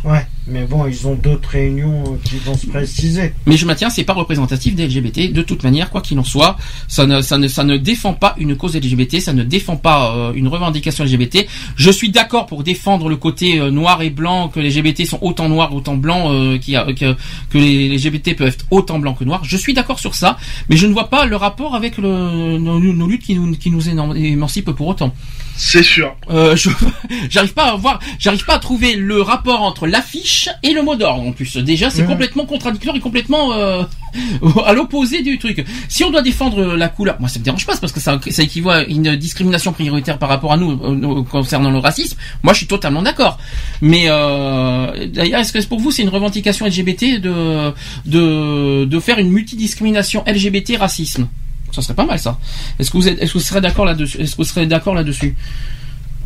Ouais, 0.04 0.26
mais 0.48 0.64
bon, 0.64 0.86
ils 0.88 1.06
ont 1.06 1.14
d'autres 1.14 1.50
réunions 1.50 2.02
euh, 2.04 2.16
qui 2.24 2.34
vont 2.38 2.56
se 2.56 2.66
préciser. 2.66 3.32
Mais 3.46 3.56
je 3.56 3.64
maintiens, 3.66 3.88
c'est 3.88 4.02
pas 4.02 4.14
représentatif 4.14 4.74
des 4.74 4.86
LGBT. 4.88 5.32
De 5.32 5.42
toute 5.42 5.62
manière, 5.62 5.90
quoi 5.90 6.00
qu'il 6.00 6.18
en 6.18 6.24
soit, 6.24 6.56
ça 6.88 7.06
ne, 7.06 7.20
ça 7.20 7.38
ne, 7.38 7.46
ça 7.46 7.62
ne 7.62 7.76
défend 7.76 8.12
pas 8.12 8.34
une 8.38 8.56
cause 8.56 8.74
LGBT, 8.74 9.20
ça 9.20 9.32
ne 9.32 9.44
défend 9.44 9.76
pas 9.76 10.12
euh, 10.16 10.32
une 10.34 10.48
revendication 10.48 11.04
LGBT. 11.04 11.46
Je 11.76 11.90
suis 11.92 12.10
d'accord 12.10 12.46
pour 12.46 12.64
défendre 12.64 13.08
le 13.08 13.14
côté 13.16 13.60
euh, 13.60 13.70
noir 13.70 14.02
et 14.02 14.10
blanc, 14.10 14.48
que 14.48 14.58
les 14.58 14.70
LGBT 14.70 15.06
sont 15.06 15.18
autant 15.22 15.48
noirs, 15.48 15.72
autant 15.72 15.96
blancs, 15.96 16.30
euh, 16.32 16.58
que, 16.58 17.14
que 17.50 17.58
les 17.58 17.96
LGBT 17.96 18.34
peuvent 18.36 18.48
être 18.48 18.66
autant 18.72 18.98
blancs 18.98 19.18
que 19.20 19.24
noirs. 19.24 19.44
Je 19.44 19.56
suis 19.56 19.72
d'accord 19.72 20.00
sur 20.00 20.16
ça, 20.16 20.36
mais 20.68 20.76
je 20.76 20.88
ne 20.88 20.92
vois 20.92 21.10
pas 21.10 21.26
le 21.26 21.36
rapport 21.36 21.76
avec 21.76 21.96
le, 21.98 22.58
nos, 22.58 22.80
nos 22.80 23.06
luttes 23.06 23.22
qui 23.22 23.36
nous, 23.36 23.52
qui 23.56 23.70
nous 23.70 23.82
éman- 23.88 24.16
émancipent 24.16 24.72
pour 24.72 24.88
autant. 24.88 25.14
C'est 25.56 25.82
sûr. 25.82 26.16
Euh, 26.30 26.56
je 26.56 26.70
j'arrive 27.30 27.54
pas 27.54 27.72
à 27.72 27.76
voir, 27.76 28.00
j'arrive 28.18 28.44
pas 28.44 28.54
à 28.54 28.58
trouver 28.58 28.96
le 28.96 29.20
rapport 29.20 29.62
entre 29.62 29.86
l'affiche 29.86 30.48
et 30.62 30.72
le 30.72 30.82
mot 30.82 30.96
d'ordre 30.96 31.22
en 31.22 31.32
plus. 31.32 31.56
Déjà, 31.56 31.90
c'est 31.90 32.04
complètement 32.04 32.46
contradictoire 32.46 32.96
et 32.96 33.00
complètement 33.00 33.52
euh, 33.52 33.82
à 34.66 34.72
l'opposé 34.72 35.22
du 35.22 35.38
truc. 35.38 35.64
Si 35.88 36.04
on 36.04 36.10
doit 36.10 36.22
défendre 36.22 36.74
la 36.74 36.88
couleur, 36.88 37.16
moi 37.20 37.28
ça 37.28 37.38
me 37.38 37.44
dérange 37.44 37.66
pas, 37.66 37.76
parce 37.76 37.92
que 37.92 38.00
ça, 38.00 38.18
ça 38.30 38.42
équivaut 38.42 38.70
à 38.70 38.82
une 38.84 39.16
discrimination 39.16 39.72
prioritaire 39.72 40.18
par 40.18 40.28
rapport 40.28 40.52
à 40.52 40.56
nous 40.56 40.72
euh, 40.72 41.22
concernant 41.24 41.70
le 41.70 41.78
racisme. 41.78 42.16
Moi, 42.42 42.52
je 42.52 42.58
suis 42.58 42.66
totalement 42.66 43.02
d'accord. 43.02 43.38
Mais 43.80 44.04
euh, 44.08 45.06
d'ailleurs, 45.08 45.40
est-ce 45.40 45.52
que 45.52 45.64
pour 45.66 45.80
vous 45.80 45.90
c'est 45.90 46.02
une 46.02 46.08
revendication 46.08 46.66
LGBT 46.66 47.20
de 47.20 47.72
de 48.06 48.84
de 48.84 49.00
faire 49.00 49.18
une 49.18 49.30
multidiscrimination 49.30 50.24
LGBT 50.26 50.76
racisme? 50.78 51.28
Ça 51.72 51.82
serait 51.82 51.94
pas 51.94 52.06
mal 52.06 52.18
ça. 52.18 52.38
Est-ce 52.78 52.90
que 52.90 52.96
vous 52.98 53.08
êtes, 53.08 53.20
est-ce 53.20 53.32
que 53.32 53.38
vous 53.38 53.44
serez 53.44 53.60
d'accord 53.60 53.84
là-dessus 53.86 54.18
Est-ce 54.20 54.32
que 54.32 54.36
vous 54.38 54.44
serez 54.44 54.66
d'accord 54.66 54.94
là-dessus? 54.94 55.34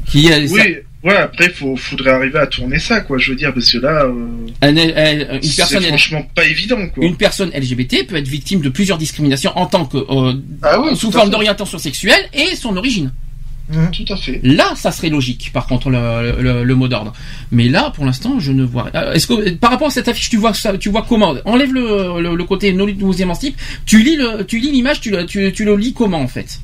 Qui 0.06 0.26
est- 0.28 0.46
ça- 0.46 0.54
Oui, 0.54 0.76
ouais, 1.04 1.16
après, 1.16 1.48
faut, 1.50 1.76
faudrait 1.76 2.10
arriver 2.12 2.38
à 2.38 2.46
tourner 2.46 2.78
ça, 2.78 3.00
quoi, 3.00 3.18
je 3.18 3.30
veux 3.30 3.36
dire, 3.36 3.52
parce 3.52 3.70
que 3.72 3.78
là, 3.78 4.04
euh, 4.04 4.12
une 5.36 5.42
c'est 5.42 5.56
personne, 5.56 5.82
elle- 5.82 5.88
franchement 5.88 6.26
pas 6.34 6.44
évident, 6.44 6.86
quoi. 6.94 7.04
une 7.04 7.16
personne 7.16 7.50
LGBT 7.52 8.04
peut 8.06 8.16
être 8.16 8.28
victime 8.28 8.60
de 8.60 8.68
plusieurs 8.68 8.98
discriminations 8.98 9.52
en 9.56 9.66
tant 9.66 9.84
que 9.84 9.96
euh, 9.98 10.34
Ah 10.62 10.78
sous 10.94 11.10
forme 11.10 11.30
d'orientation 11.30 11.78
sexuelle 11.78 12.28
et 12.32 12.54
son 12.56 12.76
origine. 12.76 13.12
Tout 13.92 14.04
à 14.12 14.16
fait. 14.16 14.38
Là, 14.44 14.74
ça 14.76 14.92
serait 14.92 15.08
logique. 15.08 15.50
Par 15.52 15.66
contre, 15.66 15.90
le, 15.90 16.40
le- 16.40 16.62
le 16.64 16.74
mot 16.76 16.86
d'ordre. 16.86 17.12
Mais 17.50 17.68
là, 17.68 17.90
pour 17.94 18.04
l'instant, 18.04 18.38
je 18.38 18.52
ne 18.52 18.62
vois. 18.64 18.88
Euh, 18.94 19.12
Est-ce 19.14 19.26
que 19.26 19.50
par 19.56 19.70
rapport 19.72 19.88
à 19.88 19.90
cette 19.90 20.06
affiche, 20.06 20.30
tu 20.30 20.36
vois 20.36 20.54
ça, 20.54 20.78
tu 20.78 20.88
vois 20.88 21.04
comment? 21.08 21.34
Enlève 21.44 21.72
le, 21.74 22.20
le, 22.36 22.44
côté 22.44 22.72
no 22.72 22.86
nous 22.88 23.20
émancipe. 23.22 23.56
Tu 23.84 24.02
lis 24.02 24.16
le, 24.16 24.44
tu 24.44 24.58
lis 24.60 24.70
l'image, 24.70 25.00
tu, 25.00 25.10
le- 25.10 25.26
tu, 25.26 25.52
tu 25.52 25.64
le 25.64 25.74
lis 25.76 25.92
comment 25.94 26.20
en 26.20 26.28
fait? 26.28 26.60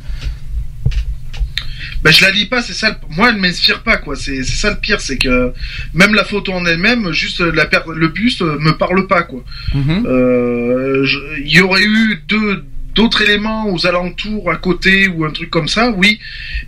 Bah, 2.05 2.11
je 2.11 2.23
la 2.23 2.33
lis 2.33 2.47
pas, 2.47 2.63
c'est 2.63 2.73
ça. 2.73 2.99
Moi, 3.11 3.29
elle 3.31 3.37
m'inspire 3.37 3.83
pas, 3.85 3.97
quoi. 3.97 4.17
C'est 4.17 4.43
ça 4.43 4.71
le 4.71 4.77
pire, 4.77 5.01
c'est 5.01 5.19
que 5.19 5.53
même 5.95 6.15
la 6.15 6.25
photo 6.25 6.53
en 6.53 6.65
elle-même, 6.67 7.13
juste 7.13 7.41
la 7.41 7.65
per... 7.67 7.81
le 7.95 8.09
buste 8.09 8.43
euh, 8.43 8.59
me 8.59 8.73
parle 8.77 9.07
pas, 9.07 9.23
quoi. 9.23 9.45
Mhm. 9.75 10.05
Euh, 10.07 11.07
Il 11.45 11.51
y 11.53 11.61
aurait 11.61 11.85
eu 11.85 12.23
deux 12.27 12.65
d'autres 12.95 13.23
éléments 13.23 13.69
aux 13.73 13.87
alentours, 13.87 14.51
à 14.51 14.57
côté 14.57 15.09
ou 15.09 15.25
un 15.25 15.31
truc 15.31 15.51
comme 15.51 15.69
ça, 15.69 15.91
oui, 15.97 16.19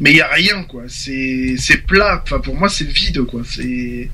mais 0.00 0.10
il 0.12 0.16
y 0.16 0.20
a 0.20 0.28
rien, 0.28 0.62
quoi. 0.64 0.82
C'est 0.88 1.56
c'est 1.58 1.86
plat. 1.86 2.22
Enfin, 2.24 2.38
pour 2.40 2.56
moi, 2.56 2.68
c'est 2.68 2.88
vide, 2.88 3.22
quoi. 3.22 3.42
C'est 3.48 4.10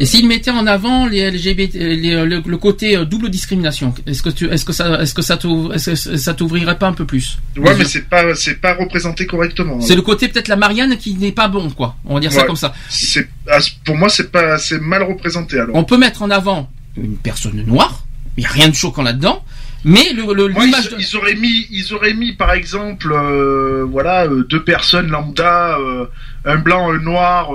Et 0.00 0.06
s'il 0.06 0.26
mettait 0.26 0.50
en 0.50 0.66
avant 0.66 1.06
les 1.06 1.30
LGBT, 1.30 1.74
les- 1.74 2.24
le, 2.26 2.42
le 2.44 2.56
côté 2.56 2.96
euh, 2.96 3.04
double 3.04 3.30
discrimination, 3.30 3.94
est-ce 4.06 4.20
que 4.22 4.30
tu, 4.30 4.46
est-ce 4.50 4.64
que 4.64 4.72
ça, 4.72 5.00
est-ce 5.00 5.14
que 5.14 5.22
ça 5.22 6.34
t'ouvrirait 6.34 6.76
pas 6.78 6.88
un 6.88 6.92
peu 6.92 7.04
plus? 7.04 7.38
Ouais, 7.56 7.76
mais 7.76 7.84
c'est 7.84 8.08
pas 8.08 8.34
c'est 8.34 8.60
pas 8.60 8.74
représenté 8.74 9.26
correctement. 9.26 9.80
C'est 9.80 9.94
le 9.94 10.02
côté 10.02 10.26
peut-être 10.26 10.48
la 10.48 10.56
Marianne 10.56 10.96
qui 10.98 11.14
n'est 11.14 11.30
pas 11.32 11.46
bon, 11.46 11.70
quoi. 11.70 11.96
On 12.04 12.14
va 12.14 12.20
dire 12.20 12.32
ça 12.32 12.42
comme 12.44 12.56
ça. 12.56 12.74
C'est 12.88 13.28
ah, 13.48 13.58
pour 13.84 13.96
moi, 13.96 14.08
c'est 14.08 14.32
pas 14.32 14.58
c'est 14.58 14.80
mal 14.80 15.04
représenté 15.04 15.58
alors. 15.60 15.76
On 15.76 15.84
peut 15.84 15.98
mettre 15.98 16.22
en 16.22 16.30
avant 16.30 16.68
une 16.96 17.16
personne 17.16 17.62
noire. 17.64 18.04
Il 18.36 18.42
y 18.42 18.46
a 18.46 18.50
rien 18.50 18.68
de 18.68 18.74
choquant 18.74 19.02
là-dedans. 19.02 19.44
Mais 19.84 20.12
le, 20.12 20.24
ils, 20.60 20.74
ils 20.98 21.16
auraient 21.16 21.34
mis, 21.36 21.66
ils 21.70 21.94
auraient 21.94 22.14
mis 22.14 22.32
par 22.32 22.52
exemple, 22.52 23.12
euh, 23.12 23.84
voilà, 23.88 24.24
euh, 24.24 24.44
deux 24.48 24.62
personnes 24.64 25.08
lambda, 25.08 25.78
euh, 25.78 26.06
un 26.44 26.56
blanc, 26.56 26.90
un 26.92 26.98
noir, 26.98 27.50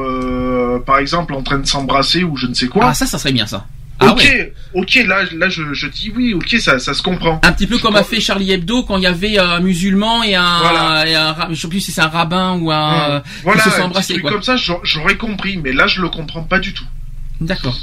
par 0.86 1.00
exemple, 1.00 1.34
en 1.34 1.42
train 1.44 1.60
de 1.60 1.68
s'embrasser 1.68 2.24
ou 2.24 2.38
je 2.38 2.48
ne 2.48 2.54
sais 2.54 2.68
quoi. 2.68 2.86
Ah, 2.88 2.94
ça, 2.94 3.06
ça 3.06 3.18
serait 3.18 3.34
bien 3.34 3.46
ça. 3.48 3.66
Ah 4.00 4.12
ok, 4.12 4.18
ouais. 4.24 4.54
ok, 4.74 4.96
là, 5.08 5.20
là, 5.38 5.50
je, 5.50 5.74
je 5.74 5.88
dis 5.88 6.12
oui, 6.16 6.34
ok, 6.34 6.56
ça, 6.60 6.80
ça 6.80 6.94
se 6.94 7.02
comprend. 7.02 7.40
Un 7.44 7.52
petit 7.54 7.68
peu 7.68 7.78
comme 7.78 7.96
a 7.96 8.04
fait 8.04 8.20
Charlie 8.20 8.52
Hebdo 8.52 8.84
quand 8.84 8.98
il 8.98 9.04
y 9.04 9.08
avait 9.08 9.38
un 9.38 9.60
musulman 9.60 10.24
et 10.24 10.36
un, 10.36 10.60
Voilà. 10.60 11.08
et 11.08 11.16
un 11.16 11.36
je 11.52 11.56
sais 11.56 11.68
plus 11.68 11.80
si 11.80 11.92
c'est 11.92 12.02
un 12.02 12.08
rabbin 12.08 12.58
ou 12.60 12.72
un, 12.72 13.18
Hum. 13.18 13.22
qui 13.22 13.30
voilà, 13.44 13.62
se 13.64 13.70
un 13.70 13.72
sont 13.74 13.82
embrassés, 13.84 14.14
truc 14.14 14.24
quoi. 14.24 14.32
comme 14.32 14.44
ça, 14.44 14.56
j'aurais- 14.56 14.82
j'aurais 14.84 15.16
compris, 15.16 15.58
mais 15.58 15.72
là, 15.74 15.88
je 15.88 16.02
le 16.02 16.10
comprends 16.10 16.44
pas 16.44 16.60
du 16.60 16.74
tout. 16.74 16.86
D'accord. 17.40 17.78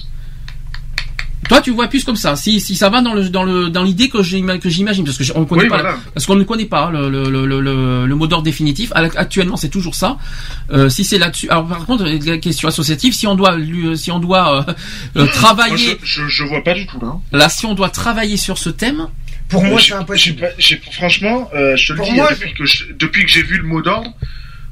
Toi, 1.48 1.60
tu 1.62 1.70
vois 1.72 1.88
plus 1.88 2.04
comme 2.04 2.16
ça. 2.16 2.36
Si, 2.36 2.60
si 2.60 2.76
ça 2.76 2.90
va 2.90 3.00
dans 3.00 3.12
le 3.14 3.28
dans 3.28 3.42
le 3.42 3.70
dans 3.70 3.82
l'idée 3.82 4.08
que 4.08 4.22
j'ima- 4.22 4.58
que 4.58 4.68
j'imagine, 4.68 5.04
parce 5.04 5.18
que 5.18 5.24
on 5.34 5.44
connaît 5.46 5.62
Oui, 5.64 5.68
pas, 5.68 5.80
voilà. 5.80 5.96
parce 6.14 6.26
qu'on 6.26 6.36
ne 6.36 6.44
connaît 6.44 6.66
pas 6.66 6.90
le 6.90 7.08
le 7.10 7.28
le 7.30 7.46
le, 7.46 8.06
le- 8.06 8.14
mot 8.14 8.26
d'ordre 8.26 8.44
définitif. 8.44 8.92
Actuellement, 8.94 9.56
c'est 9.56 9.68
toujours 9.70 9.94
ça. 9.94 10.18
Euh, 10.70 10.88
si 10.88 11.02
c'est 11.02 11.18
là-dessus. 11.18 11.48
Alors, 11.50 11.66
par 11.66 11.84
contre, 11.86 12.04
la 12.04 12.38
question 12.38 12.68
associative, 12.68 13.14
si 13.14 13.26
on 13.26 13.34
doit 13.34 13.56
lui- 13.56 13.96
si 13.98 14.10
on 14.12 14.18
doit 14.20 14.66
euh, 14.68 14.72
euh, 15.22 15.26
travailler, 15.28 15.88
Moi, 15.88 15.98
je, 16.04 16.22
je, 16.22 16.28
je 16.28 16.44
vois 16.44 16.62
pas 16.62 16.74
du 16.74 16.86
tout 16.86 17.00
là. 17.00 17.14
là, 17.32 17.48
si 17.48 17.66
on 17.66 17.74
doit 17.74 17.90
travailler 17.90 18.36
sur 18.36 18.58
ce 18.58 18.70
thème, 18.70 19.08
Pour 19.48 19.64
moi, 19.64 19.78
Euh, 19.78 19.82
c'est 19.82 19.94
impossible. 19.94 20.48
j'ai 20.58 20.76
pas- 20.76 20.90
franchement, 20.92 21.50
euh, 21.54 21.74
je 21.76 21.88
te 21.92 21.98
le 21.98 22.04
dis, 22.04 22.12
moi, 22.12 22.30
depuis, 22.30 22.54
que 22.54 22.64
je- 22.66 22.84
depuis 22.96 23.24
que 23.24 23.30
j'ai 23.30 23.42
vu 23.42 23.56
le 23.56 23.64
mot 23.64 23.82
d'ordre, 23.82 24.12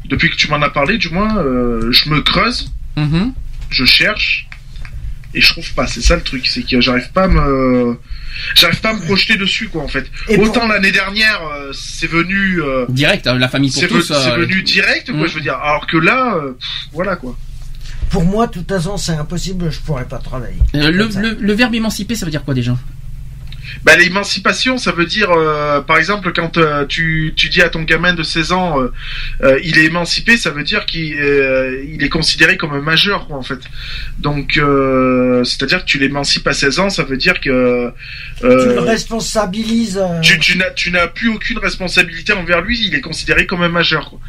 depuis 0.08 0.30
que 0.30 0.36
tu 0.36 0.48
m'en 0.48 0.62
as 0.62 0.70
parlé, 0.70 0.98
du 0.98 1.08
moins, 1.08 1.36
euh, 1.38 1.90
je 1.90 2.08
me 2.10 2.20
creuse, 2.20 2.70
Mhm. 2.96 3.32
je 3.70 3.84
cherche, 3.84 4.47
et 5.34 5.40
je 5.40 5.52
trouve 5.52 5.72
pas. 5.74 5.86
C'est 5.86 6.00
ça 6.02 6.16
le 6.16 6.22
truc, 6.22 6.46
c'est 6.46 6.62
que 6.62 6.80
j'arrive 6.80 7.10
pas 7.12 7.24
à 7.24 7.28
me, 7.28 7.96
j'arrive 8.54 8.80
pas 8.80 8.90
à 8.90 8.94
me 8.94 9.00
projeter 9.00 9.36
dessus, 9.36 9.68
quoi, 9.68 9.82
en 9.82 9.88
fait. 9.88 10.06
Et 10.28 10.36
Autant 10.38 10.60
pour- 10.60 10.68
l'année 10.68 10.92
dernière, 10.92 11.40
euh, 11.54 11.72
c'est 11.72 12.06
venu, 12.06 12.60
euh, 12.62 12.86
direct, 12.88 13.26
euh, 13.26 13.38
la 13.38 13.48
famille 13.48 13.70
pour 13.70 13.80
c'est 13.82 13.88
tous. 13.88 14.10
ve- 14.10 14.14
c'est 14.22 14.30
euh, 14.32 14.36
venu 14.36 14.62
direct, 14.62 15.10
quoi, 15.10 15.20
Mhm. 15.22 15.26
je 15.28 15.34
veux 15.34 15.40
dire. 15.40 15.54
Alors 15.56 15.86
que 15.86 15.96
là, 15.96 16.34
euh, 16.36 16.52
pff, 16.52 16.68
voilà, 16.92 17.16
quoi. 17.16 17.36
Pour 18.10 18.24
moi, 18.24 18.46
de 18.46 18.52
toute 18.52 18.68
façon, 18.68 18.96
c'est 18.96 19.12
impossible, 19.12 19.70
je 19.70 19.78
pourrais 19.80 20.06
pas 20.06 20.18
travailler. 20.18 20.56
euh, 20.74 20.90
le, 20.90 21.36
le 21.38 21.52
verbe 21.52 21.74
émanciper, 21.74 22.14
ça 22.14 22.24
veut 22.24 22.30
dire 22.30 22.42
quoi 22.44 22.54
déjà? 22.54 22.76
Bah, 23.84 23.96
l'émancipation, 23.96 24.78
ça 24.78 24.92
veut 24.92 25.06
dire, 25.06 25.30
euh, 25.30 25.80
par 25.80 25.98
exemple, 25.98 26.32
quand 26.32 26.56
euh, 26.56 26.86
tu, 26.86 27.32
tu 27.36 27.48
dis 27.48 27.62
à 27.62 27.68
ton 27.68 27.82
gamin 27.82 28.14
de 28.14 28.22
16 28.22 28.52
ans, 28.52 28.80
euh, 28.80 28.92
euh, 29.42 29.60
il 29.62 29.78
est 29.78 29.84
émancipé, 29.84 30.36
ça 30.36 30.50
veut 30.50 30.64
dire 30.64 30.86
qu'il 30.86 31.14
euh, 31.18 31.84
il 31.86 32.02
est 32.02 32.08
considéré 32.08 32.56
comme 32.56 32.72
un 32.72 32.80
majeur, 32.80 33.26
quoi, 33.26 33.36
en 33.36 33.42
fait. 33.42 33.60
Donc, 34.18 34.56
euh, 34.56 35.44
c'est-à-dire 35.44 35.80
que 35.80 35.90
tu 35.90 35.98
l'émancipes 35.98 36.46
à 36.46 36.52
16 36.54 36.78
ans, 36.80 36.90
ça 36.90 37.04
veut 37.04 37.16
dire 37.16 37.40
que 37.40 37.92
tu 38.40 38.46
le 38.46 38.80
responsabilises. 38.80 40.00
tu, 40.22 40.38
tu 40.38 40.58
n'as 40.58 40.70
tu 40.70 40.90
n'as 40.90 41.06
plus 41.06 41.28
aucune 41.28 41.58
responsabilité 41.58 42.32
envers 42.32 42.60
lui, 42.62 42.78
il 42.86 42.94
est 42.94 43.00
considéré 43.00 43.46
comme 43.46 43.62
un 43.62 43.68
majeur, 43.68 44.10
quoi. 44.10 44.20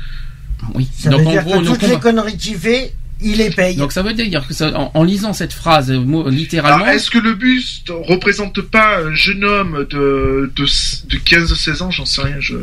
Oui. 0.75 0.87
ça 0.97 1.09
Donc 1.09 1.21
veut 1.21 1.27
en 1.27 1.31
dire 1.31 1.43
gros, 1.43 1.61
que 1.61 1.65
toutes 1.65 1.81
les 1.83 1.99
conneries 1.99 2.37
qu'il 2.37 2.57
fait, 2.57 2.93
il 3.21 3.37
les 3.37 3.49
paye. 3.49 3.75
donc 3.75 3.91
ça 3.91 4.01
veut 4.01 4.13
dire 4.13 4.47
que 4.47 4.53
ça, 4.53 4.71
en, 4.77 4.91
en 4.93 5.03
lisant 5.03 5.33
cette 5.33 5.53
phrase 5.53 5.91
euh, 5.91 6.29
littéralement. 6.29 6.83
Alors, 6.83 6.87
est-ce 6.95 7.09
que 7.11 7.17
le 7.19 7.33
buste 7.35 7.89
représente 7.89 8.61
pas 8.61 8.99
un 8.99 9.13
jeune 9.13 9.43
homme 9.43 9.85
de, 9.89 10.51
de, 10.55 10.63
de 10.63 11.17
15-16 11.17 11.83
ans, 11.83 11.91
j'en 11.91 12.05
sais 12.05 12.21
rien, 12.21 12.37
je... 12.39 12.55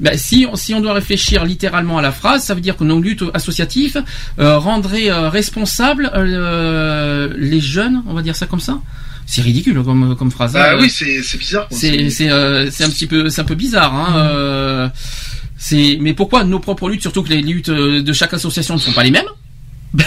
Ben, 0.00 0.16
si, 0.16 0.46
on- 0.48 0.54
si 0.54 0.74
on 0.74 0.80
doit 0.80 0.92
réfléchir 0.92 1.44
littéralement 1.44 1.98
à 1.98 2.02
la 2.02 2.12
phrase, 2.12 2.44
ça 2.44 2.54
veut 2.54 2.60
dire 2.60 2.76
que 2.76 2.84
nos 2.84 3.00
luttes 3.00 3.24
associatives 3.34 4.02
euh, 4.38 4.56
rendraient 4.58 5.10
euh, 5.10 5.28
responsables 5.28 6.08
euh, 6.14 7.32
les 7.36 7.60
jeunes, 7.60 8.02
on 8.06 8.14
va 8.14 8.22
dire 8.22 8.36
ça 8.36 8.46
comme 8.46 8.60
ça? 8.60 8.78
C'est 9.26 9.42
ridicule 9.42 9.82
comme, 9.82 10.14
comme 10.16 10.30
phrase. 10.30 10.54
Ah 10.56 10.76
oui, 10.78 10.88
c'est 10.88 11.22
c'est 11.22 11.36
bizarre, 11.36 11.66
c'est 11.70 12.08
c'est 12.10 12.30
euh, 12.30 12.70
c'est 12.70 12.84
un 12.84 12.88
petit 12.90 13.06
peu 13.06 13.28
c'est 13.28 13.40
un 13.42 13.44
peu 13.44 13.56
bizarre. 13.56 13.92
Hein. 13.94 14.16
euh, 14.16 14.88
c'est 15.58 15.98
mais 16.00 16.14
pourquoi 16.14 16.44
nos 16.44 16.60
propres 16.60 16.88
luttes, 16.88 17.02
surtout 17.02 17.22
que 17.22 17.28
les 17.30 17.42
luttes 17.42 17.68
de 17.68 18.12
chaque 18.12 18.32
association 18.32 18.74
ne 18.74 18.78
sont 18.80 18.92
pas 18.92 19.02
les 19.02 19.10
mêmes? 19.10 19.26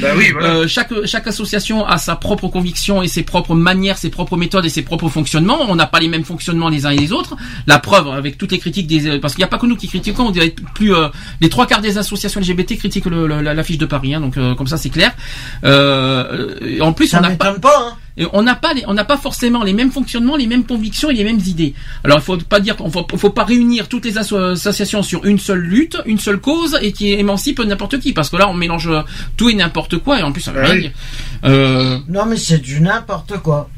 Bah 0.00 0.08
oui, 0.16 0.30
voilà. 0.32 0.48
Euh, 0.48 0.68
chaque 0.68 0.92
chaque 1.06 1.26
association 1.26 1.84
a 1.86 1.96
sa 1.98 2.16
propre 2.16 2.48
conviction 2.48 3.02
et 3.02 3.08
ses 3.08 3.22
propres 3.22 3.54
manières, 3.54 3.98
ses 3.98 4.10
propres 4.10 4.36
méthodes 4.36 4.64
et 4.64 4.68
ses 4.68 4.82
propres 4.82 5.08
fonctionnements. 5.08 5.58
On 5.68 5.74
n'a 5.74 5.86
pas 5.86 6.00
les 6.00 6.08
mêmes 6.08 6.24
fonctionnements 6.24 6.68
les 6.68 6.86
uns 6.86 6.90
et 6.90 6.96
les 6.98 7.12
autres. 7.12 7.36
La 7.66 7.78
preuve 7.78 8.08
avec 8.08 8.36
toutes 8.38 8.52
les 8.52 8.58
critiques 8.58 8.86
des 8.86 9.06
euh, 9.08 9.18
parce 9.20 9.34
qu'il 9.34 9.40
n'y 9.40 9.46
a 9.46 9.48
pas 9.48 9.58
que 9.58 9.66
nous 9.66 9.76
qui 9.76 9.88
critiquons, 9.88 10.26
on 10.26 10.30
dirait 10.30 10.54
plus 10.74 10.94
euh, 10.94 11.08
les 11.40 11.48
trois 11.48 11.66
quarts 11.66 11.80
des 11.80 11.98
associations 11.98 12.40
LGBT 12.40 12.76
critiquent 12.78 13.06
le, 13.06 13.26
le- 13.26 13.40
la, 13.40 13.54
la 13.54 13.64
fiche 13.64 13.78
de 13.78 13.86
Paris. 13.86 14.14
Hein, 14.14 14.20
donc 14.20 14.36
euh, 14.36 14.54
comme 14.54 14.66
ça 14.66 14.76
c'est 14.76 14.90
clair. 14.90 15.12
Euh, 15.64 16.56
euh, 16.62 16.80
en 16.80 16.92
plus 16.92 17.06
ça 17.08 17.18
on 17.18 17.22
n'a 17.22 17.30
pas 17.30 17.52
pas, 17.54 17.74
hein. 17.78 17.96
Et 18.16 18.26
on 18.32 18.42
n'a 18.42 18.54
pas 18.54 18.74
les- 18.74 18.84
on 18.86 18.94
n'a 18.94 19.04
pas 19.04 19.16
forcément 19.16 19.62
les 19.64 19.72
mêmes 19.72 19.90
fonctionnements, 19.90 20.36
les 20.36 20.46
mêmes 20.46 20.64
convictions 20.64 21.10
et 21.10 21.14
les 21.14 21.24
mêmes 21.24 21.40
idées. 21.46 21.74
Alors 22.04 22.18
il 22.18 22.22
faut 22.22 22.36
pas 22.36 22.60
dire 22.60 22.76
qu'on 22.76 22.90
faut, 22.90 23.06
faut 23.16 23.30
pas 23.30 23.44
réunir 23.44 23.88
toutes 23.88 24.04
les 24.04 24.18
asso- 24.18 24.52
associations 24.52 25.02
sur 25.02 25.24
une 25.24 25.38
seule 25.38 25.60
lutte, 25.60 25.96
une 26.06 26.18
seule 26.18 26.38
cause 26.40 26.78
et 26.82 26.92
qui 26.92 27.12
émancipe 27.12 27.60
n'importe 27.60 27.98
qui 28.00 28.12
parce 28.12 28.28
que 28.30 28.36
là 28.36 28.48
on 28.48 28.54
mélange 28.54 28.90
tout 29.36 29.48
et 29.50 29.54
n'importe 29.54 29.98
quoi 29.98 30.20
et 30.20 30.22
en 30.22 30.32
plus 30.32 30.42
ça 30.42 30.52
veut 30.52 30.62
Ah 30.64 30.70
oui. 30.72 30.90
Euh, 31.44 31.98
Non, 32.08 32.26
mais 32.26 32.36
c'est 32.36 32.58
du 32.58 32.80
n'importe 32.80 33.38
quoi. 33.38 33.68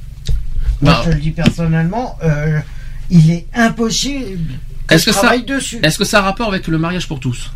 Moi, 0.82 0.92
Bah. 0.92 1.02
je 1.04 1.10
te 1.10 1.14
le 1.14 1.20
dis 1.20 1.30
personnellement, 1.30 2.18
euh, 2.24 2.58
il 3.10 3.30
est 3.30 3.46
impossible 3.54 4.54
que 4.88 4.94
Est-ce 4.94 5.10
je 5.10 5.14
que 5.14 5.20
ça- 5.26 5.38
dessus. 5.38 5.78
Est-ce 5.82 5.98
que 5.98 6.04
ça 6.04 6.18
a 6.18 6.22
rapport 6.22 6.48
avec 6.48 6.66
le 6.66 6.76
mariage 6.78 7.06
pour 7.06 7.20
tous? 7.20 7.50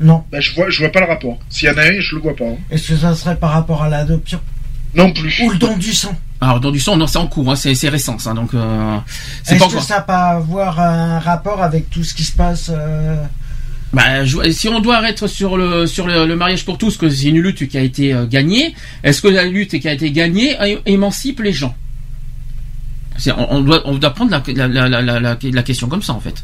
Non. 0.00 0.24
Bah, 0.32 0.40
je 0.40 0.54
vois, 0.54 0.70
je 0.70 0.78
vois 0.78 0.90
pas 0.90 1.00
le 1.00 1.06
rapport. 1.06 1.38
S'il 1.50 1.68
y 1.68 1.70
en 1.70 1.76
a 1.76 1.82
un, 1.82 2.00
je 2.00 2.14
le 2.14 2.22
vois 2.22 2.34
pas. 2.34 2.44
hein. 2.46 2.56
Est-ce 2.70 2.88
que 2.92 2.96
ça 2.96 3.14
serait 3.14 3.36
par 3.36 3.50
rapport 3.50 3.82
à 3.82 3.88
l'adoption? 3.90 4.40
Non 4.94 5.12
plus. 5.12 5.40
Ou 5.42 5.50
le 5.50 5.58
don 5.58 5.76
du 5.76 5.92
sang 5.92 6.16
Alors 6.40 6.58
dans 6.60 6.70
du 6.70 6.80
sang, 6.80 6.96
non, 6.96 7.06
c'est 7.06 7.18
en 7.18 7.26
cours, 7.28 7.50
hein, 7.50 7.56
c'est 7.56 7.74
c'est 7.74 7.88
récent, 7.88 8.18
ça, 8.18 8.32
donc 8.34 8.54
euh, 8.54 8.96
c'est 9.44 9.54
Est-ce 9.54 9.62
pas 9.62 9.68
que 9.68 9.74
encore. 9.74 9.84
ça 9.84 10.00
peut 10.00 10.12
avoir 10.12 10.80
un 10.80 11.18
rapport 11.20 11.62
avec 11.62 11.90
tout 11.90 12.02
ce 12.02 12.12
qui 12.14 12.24
se 12.24 12.32
passe 12.32 12.70
euh, 12.74 13.22
Bah, 13.92 14.24
je- 14.24 14.50
si 14.50 14.68
on 14.68 14.80
doit 14.80 15.08
être 15.08 15.26
sur 15.28 15.56
le 15.56 15.86
sur 15.86 16.06
le, 16.06 16.26
le 16.26 16.36
mariage 16.36 16.64
pour 16.64 16.76
tous, 16.78 16.96
que 16.96 17.08
c'est 17.08 17.28
une 17.28 17.38
lutte 17.40 17.68
qui 17.68 17.76
a 17.78 17.82
été 17.82 18.12
euh, 18.12 18.26
gagnée, 18.26 18.74
est-ce 19.04 19.20
que 19.22 19.28
la 19.28 19.44
lutte 19.44 19.78
qui 19.78 19.88
a 19.88 19.92
été 19.92 20.10
gagnée 20.10 20.56
é- 20.60 20.80
émancipe 20.86 21.40
les 21.40 21.52
gens? 21.52 21.74
C'est- 23.18 23.32
on, 23.32 23.52
on 23.52 23.60
doit 23.60 23.82
on 23.84 23.96
doit 23.98 24.10
prendre 24.14 24.30
la, 24.30 24.42
la, 24.66 24.88
la, 24.88 25.02
la, 25.02 25.20
la, 25.20 25.36
la 25.42 25.62
question 25.62 25.88
comme 25.88 26.02
ça 26.02 26.14
en 26.14 26.20
fait. 26.20 26.42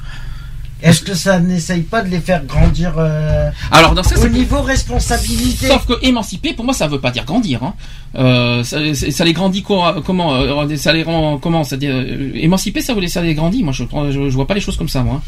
Est-ce 0.83 1.01
que 1.03 1.15
ça 1.15 1.41
n'essaye 1.41 1.83
pas 1.83 2.03
de 2.03 2.09
les 2.09 2.21
faire 2.21 2.45
grandir 2.45 2.95
euh, 2.99 3.51
Alors 3.71 3.95
dans 3.95 4.03
ça, 4.03 4.21
au 4.21 4.29
niveau 4.29 4.61
responsabilité 4.61 5.69
Sauf 5.69 5.87
que 5.87 5.95
émanciper, 6.03 6.53
pour 6.53 6.65
moi, 6.65 6.75
ça 6.75 6.87
veut 6.87 7.01
pas 7.01 7.11
dire 7.11 7.25
grandir. 7.25 7.63
Hein. 7.63 7.75
Euh, 8.17 8.63
ça, 8.63 9.25
les 9.25 9.33
grandit 9.33 9.63
quoi, 9.63 10.03
comment 10.05 10.35
euh, 10.35 10.77
Ça 10.77 10.93
les 10.93 11.03
rend 11.03 11.39
comment 11.39 11.65
ça 11.65 11.77
dit, 11.77 11.87
Émanciper, 12.35 12.83
ça 12.83 12.93
veut 12.93 13.07
ça 13.07 13.23
les 13.23 13.35
grandit. 13.35 13.63
Moi, 13.63 13.73
je, 13.73 13.85
je 14.11 14.35
vois 14.35 14.47
pas 14.47 14.55
les 14.55 14.61
choses 14.61 14.77
comme 14.77 14.89
ça, 14.89 15.03
moi. 15.03 15.23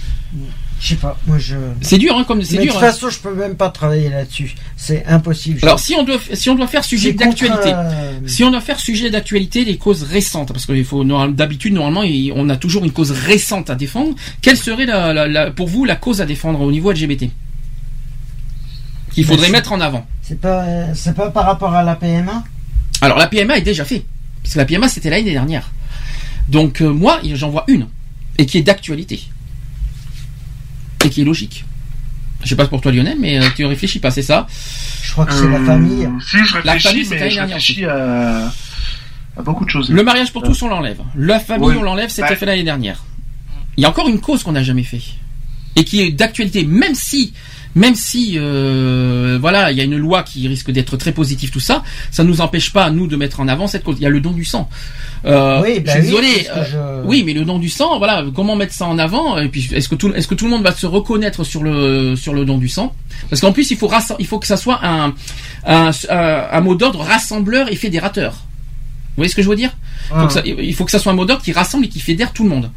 Je 0.81 0.89
sais 0.91 0.95
pas, 0.95 1.19
moi 1.27 1.39
je. 1.39 1.57
C'est 1.81 1.99
dur, 1.99 2.17
hein, 2.17 2.25
comme 2.25 2.43
c'est 2.43 2.57
dur. 2.57 2.67
de 2.67 2.69
toute 2.69 2.77
hein. 2.77 2.81
façon, 2.93 3.11
je 3.11 3.19
peux 3.19 3.35
même 3.35 3.57
pas 3.57 3.69
travailler 3.69 4.11
là-dessus. 4.11 4.55
C'est 4.77 5.05
impossible. 5.07 5.59
Alors 5.63 5.81
si 5.81 5.95
on 5.97 6.05
doit 6.05 6.19
si 6.35 6.51
on 6.51 6.55
doit 6.55 6.69
faire 6.69 6.85
sujet 6.85 7.13
d'actualité, 7.13 7.73
euh, 7.75 8.13
si 8.27 8.45
on 8.45 8.51
doit 8.53 8.61
faire 8.61 8.79
sujet 8.79 9.11
d'actualité, 9.11 9.65
les 9.65 9.77
causes 9.77 10.05
récentes, 10.05 10.53
parce 10.53 10.67
qu'il 10.67 10.85
faut 10.85 11.03
d'habitude 11.05 11.73
normalement 11.75 12.09
on 12.37 12.49
a 12.49 12.57
toujours 12.57 12.85
une 12.85 12.93
cause 12.93 13.11
récente 13.11 13.71
à 13.71 13.75
défendre. 13.75 14.15
Quelle 14.41 14.57
serait 14.57 14.87
la, 14.87 15.13
la- 15.13 15.27
la- 15.27 15.51
pour 15.51 15.67
vous 15.67 15.85
la 15.85 15.97
cause 15.97 16.21
à 16.21 16.27
défendre 16.27 16.61
au 16.61 16.71
niveau 16.71 16.93
LGBT 16.93 17.25
qu'il 19.13 19.25
faudrait 19.25 19.51
mettre 19.51 19.73
en 19.73 19.81
avant 19.81 20.07
C'est 20.23 20.41
pas, 20.41 20.63
euh, 20.65 20.87
c'est 20.95 21.15
pas 21.15 21.31
par 21.31 21.45
rapport 21.47 21.75
à 21.75 21.83
la 21.83 21.97
PMA 21.97 22.45
Alors 23.01 23.19
la 23.19 23.27
PMA 23.27 23.59
est 23.59 23.63
déjà 23.63 23.85
fait, 23.85 24.05
parce 24.43 24.55
que 24.55 24.59
la 24.59 24.65
PMA 24.65 24.89
c'était 24.89 25.11
l'année 25.11 25.33
dernière. 25.33 25.73
Donc 26.49 26.83
euh, 26.83 26.89
moi 26.89 27.21
j'en 27.35 27.51
vois 27.51 27.65
une 27.67 27.89
et 28.39 28.47
qui 28.47 28.59
est 28.59 28.63
d'actualité 28.63 29.23
et 31.05 31.11
qui 31.11 31.23
est 31.23 31.25
logique. 31.25 31.65
Je 32.45 32.49
sais 32.51 32.57
pas 32.57 32.67
pour 32.67 32.81
toi 32.81 32.93
Lionel, 32.93 33.17
mais 33.19 33.39
euh, 33.39 33.49
tu 33.57 33.65
réfléchis 33.65 33.99
pas, 33.99 34.11
c'est 34.11 34.23
ça? 34.23 34.47
Je 35.03 35.13
crois 35.13 35.27
que 35.27 35.33
c'est 35.33 35.49
la 35.49 35.59
Euh, 35.59 35.65
famille. 35.67 36.09
Si, 36.21 36.37
je 36.45 36.55
La 36.65 36.73
réfléchis, 36.73 36.89
famille, 36.89 37.05
c'était 37.05 37.15
mais 37.15 37.21
l'année 37.21 37.31
je 37.31 37.35
dernière 37.37 37.57
réfléchis 37.57 37.85
à, 37.85 38.53
à 39.37 39.43
beaucoup 39.43 39.65
de 39.65 39.71
choses. 39.71 39.91
Le 39.91 40.03
mariage 40.05 40.33
pour 40.33 40.43
tous, 40.43 40.63
on 40.63 40.69
l'enlève. 40.69 40.99
La 41.17 41.41
famille, 41.41 41.71
on 41.77 41.83
l'enlève, 41.83 42.11
c'était 42.11 42.29
Ouais. 42.29 42.37
fait 42.37 42.47
l'année 42.47 42.63
dernière. 42.65 43.03
Il 43.77 43.83
y 43.83 43.87
a 43.87 43.89
encore 43.91 44.09
une 44.09 44.21
cause 44.21 44.43
qu'on 44.43 44.53
n'a 44.53 44.63
jamais 44.63 44.83
fait. 44.85 45.01
Et 45.77 45.85
qui 45.85 46.01
est 46.01 46.11
d'actualité, 46.11 46.65
même 46.65 46.95
si, 46.95 47.33
même 47.79 47.95
si, 47.95 48.35
euh, 48.37 49.39
voilà, 49.41 49.73
il 49.73 49.79
y 49.79 49.81
a 49.81 49.85
une 49.85 49.97
loi 49.97 50.23
qui 50.23 50.47
risque 50.49 50.71
d'être 50.71 50.97
très 50.97 51.13
positive, 51.13 51.51
tout 51.51 51.61
ça, 51.61 51.83
ça 52.11 52.25
ne 52.25 52.29
nous 52.29 52.41
empêche 52.41 52.73
pas, 52.73 52.91
nous, 52.91 53.07
de 53.07 53.17
mettre 53.17 53.41
en 53.41 53.49
avant 53.49 53.67
cette 53.67 53.85
cause. 53.85 53.97
Il 53.99 54.03
y 54.03 54.07
a 54.07 54.11
le 54.11 54.21
don 54.21 54.33
du 54.33 54.45
sang. 54.45 54.69
Euh, 55.25 55.61
Oui, 55.63 55.81
bah 55.81 55.93
je 55.97 56.05
suis 56.05 56.15
oui, 56.15 56.21
désolé. 56.23 56.49
euh, 56.55 56.65
je- 57.03 57.07
Oui, 57.07 57.23
mais 57.25 57.33
le 57.33 57.45
don 57.45 57.59
du 57.59 57.69
sang, 57.69 57.99
voilà, 57.99 58.25
comment 58.35 58.55
mettre 58.57 58.75
ça 58.75 58.87
en 58.87 58.99
avant 58.99 59.39
Et 59.39 59.49
puis, 59.49 59.69
est-ce 59.73 59.89
que 59.89 59.95
tout, 59.95 60.13
est-ce 60.15 60.29
que 60.29 60.35
tout 60.35 60.45
le 60.45 60.51
monde 60.51 60.63
va 60.63 60.73
se 60.73 60.87
reconnaître 60.87 61.45
sur 61.45 61.63
le, 61.63 62.15
sur 62.17 62.35
le 62.35 62.45
don 62.45 62.59
du 62.59 62.69
sang? 62.69 62.95
Parce 63.31 63.41
qu'en 63.41 63.53
plus, 63.53 63.71
il 63.71 63.77
faut, 63.77 63.91
il 64.19 64.27
faut 64.27 64.39
que 64.39 64.47
ça 64.47 64.57
soit 64.57 64.81
un, 64.85 65.15
un, 65.67 65.91
un, 66.11 66.45
un 66.53 66.61
mot 66.61 66.75
d'ordre 66.75 67.01
rassembleur 67.01 67.71
et 67.73 67.77
fédérateur. 67.77 68.33
Vous 68.33 69.23
voyez 69.23 69.31
ce 69.31 69.35
que 69.37 69.43
je 69.43 69.49
veux 69.49 69.57
dire? 69.57 69.71
Faut 70.09 70.15
Ah. 70.17 70.27
que 70.27 70.33
ça- 70.33 70.43
Il 70.45 70.75
faut 70.75 70.85
que 70.85 70.91
ça 70.93 70.99
soit 71.01 71.11
un 71.13 71.15
mot 71.17 71.25
d'ordre 71.25 71.43
qui 71.43 71.53
rassemble 71.53 71.87
et 71.87 71.89
qui 71.89 72.01
fédère 72.01 72.33
tout 72.33 72.45
le 72.45 72.51
monde. 72.51 72.71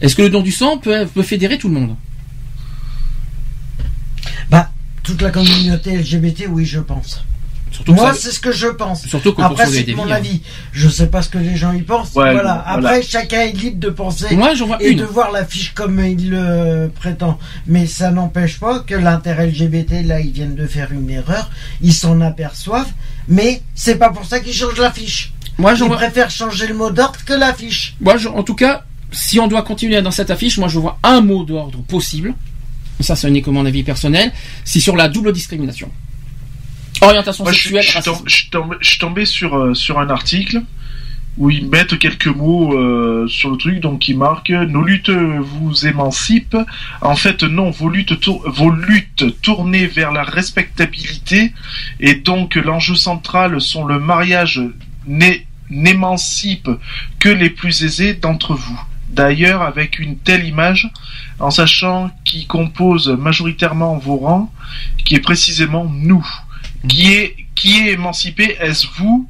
Est-ce 0.00 0.14
que 0.16 0.22
le 0.22 0.30
don 0.30 0.40
du 0.40 0.52
sang 0.52 0.78
peut, 0.78 1.06
peut 1.12 1.22
fédérer 1.22 1.58
tout 1.58 1.68
le 1.68 1.74
monde? 1.74 1.94
Bah, 4.50 4.70
toute 5.02 5.22
la 5.22 5.30
communauté 5.30 5.96
LGBT, 5.96 6.46
oui, 6.48 6.64
je 6.64 6.80
pense. 6.80 7.24
Surtout 7.70 7.92
Moi, 7.92 8.14
ça- 8.14 8.18
c'est 8.20 8.30
ce 8.30 8.40
que 8.40 8.50
je 8.50 8.68
pense. 8.68 9.06
Surtout 9.06 9.34
que 9.34 9.42
Après, 9.42 9.66
c'est 9.66 9.92
mon 9.92 10.06
hein. 10.08 10.12
avis. 10.12 10.40
Je 10.72 10.88
sais 10.88 11.06
pas 11.08 11.20
ce 11.20 11.28
que 11.28 11.36
les 11.36 11.54
gens 11.54 11.72
y 11.72 11.82
pensent. 11.82 12.14
Ouais, 12.14 12.32
voilà. 12.32 12.62
Après, 12.66 12.80
voilà. 12.80 13.02
chacun 13.02 13.42
est 13.42 13.52
libre 13.52 13.78
de 13.78 13.90
penser. 13.90 14.34
Moi, 14.36 14.54
j'en 14.54 14.66
vois 14.66 14.82
et 14.82 14.92
une. 14.92 14.98
de 14.98 15.04
voir 15.04 15.30
l'affiche 15.32 15.74
comme 15.74 16.00
il 16.00 16.30
le 16.30 16.90
prétend. 16.94 17.38
Mais 17.66 17.86
ça 17.86 18.10
n'empêche 18.10 18.58
pas 18.58 18.80
que 18.80 18.94
l'intérêt 18.94 19.48
LGBT, 19.48 20.02
là, 20.02 20.18
ils 20.20 20.32
viennent 20.32 20.54
de 20.56 20.66
faire 20.66 20.92
une 20.92 21.10
erreur. 21.10 21.50
Ils 21.82 21.92
s'en 21.92 22.22
aperçoivent. 22.22 22.90
Mais 23.28 23.62
c'est 23.74 23.96
pas 23.96 24.08
pour 24.10 24.24
ça 24.24 24.40
qu'ils 24.40 24.54
changent 24.54 24.78
l'affiche. 24.78 25.34
Moi, 25.58 25.74
vois- 25.74 25.96
préfèrent 25.96 26.30
changer 26.30 26.68
le 26.68 26.74
mot 26.74 26.90
d'ordre 26.90 27.18
que 27.26 27.34
l'affiche. 27.34 27.96
Moi, 28.00 28.16
je- 28.16 28.28
en 28.28 28.42
tout 28.44 28.54
cas, 28.54 28.84
si 29.12 29.38
on 29.40 29.46
doit 29.46 29.62
continuer 29.62 30.00
dans 30.00 30.10
cette 30.10 30.30
affiche, 30.30 30.56
moi, 30.56 30.68
je 30.68 30.78
vois 30.78 30.98
un 31.02 31.20
mot 31.20 31.44
d'ordre 31.44 31.82
possible. 31.82 32.32
Ça, 33.00 33.14
ce 33.16 33.26
n'est 33.26 33.42
que 33.42 33.50
mon 33.50 33.64
avis 33.66 33.82
personnel. 33.82 34.32
C'est 34.64 34.80
sur 34.80 34.96
la 34.96 35.08
double 35.08 35.32
discrimination. 35.32 35.90
Orientation 37.00 37.44
Moi, 37.44 37.52
sexuelle, 37.52 37.82
je 38.26 38.38
suis 38.82 38.98
tombé- 38.98 39.24
sur, 39.24 39.56
euh, 39.56 39.74
sur 39.74 40.00
un 40.00 40.10
article 40.10 40.62
où 41.36 41.48
ils 41.50 41.68
mettent 41.68 41.96
quelques 42.00 42.26
mots 42.26 42.76
euh, 42.76 43.28
sur 43.28 43.52
le 43.52 43.56
truc, 43.56 43.78
donc 43.78 44.08
ils 44.08 44.18
marquent 44.18 44.50
Nos 44.50 44.82
luttes 44.82 45.10
vous 45.10 45.86
émancipent. 45.86 46.56
En 47.00 47.14
fait, 47.14 47.44
non, 47.44 47.70
vos 47.70 47.88
luttes, 47.88 48.18
tour- 48.18 48.42
vos 48.50 48.70
luttes 48.70 49.40
tournées 49.42 49.86
vers 49.86 50.10
la 50.10 50.24
respectabilité 50.24 51.52
et 52.00 52.16
donc 52.16 52.56
l'enjeu 52.56 52.96
central 52.96 53.60
sont 53.60 53.84
le 53.84 54.00
mariage 54.00 54.60
n'émancipe 55.70 56.68
que 57.20 57.28
les 57.28 57.50
plus 57.50 57.84
aisés 57.84 58.14
d'entre 58.14 58.54
vous. 58.54 58.80
D'ailleurs, 59.10 59.62
avec 59.62 59.98
une 60.00 60.18
telle 60.18 60.44
image, 60.44 60.90
en 61.40 61.50
sachant 61.50 62.10
qui 62.24 62.46
compose 62.46 63.08
majoritairement 63.08 63.96
vos 63.98 64.16
rangs, 64.16 64.52
qui 65.04 65.14
est 65.14 65.20
précisément 65.20 65.84
nous. 65.92 66.26
Qui 66.88 67.12
est, 67.12 67.36
qui 67.54 67.78
est 67.80 67.92
émancipé 67.92 68.56
Est-ce 68.60 68.86
vous 68.96 69.28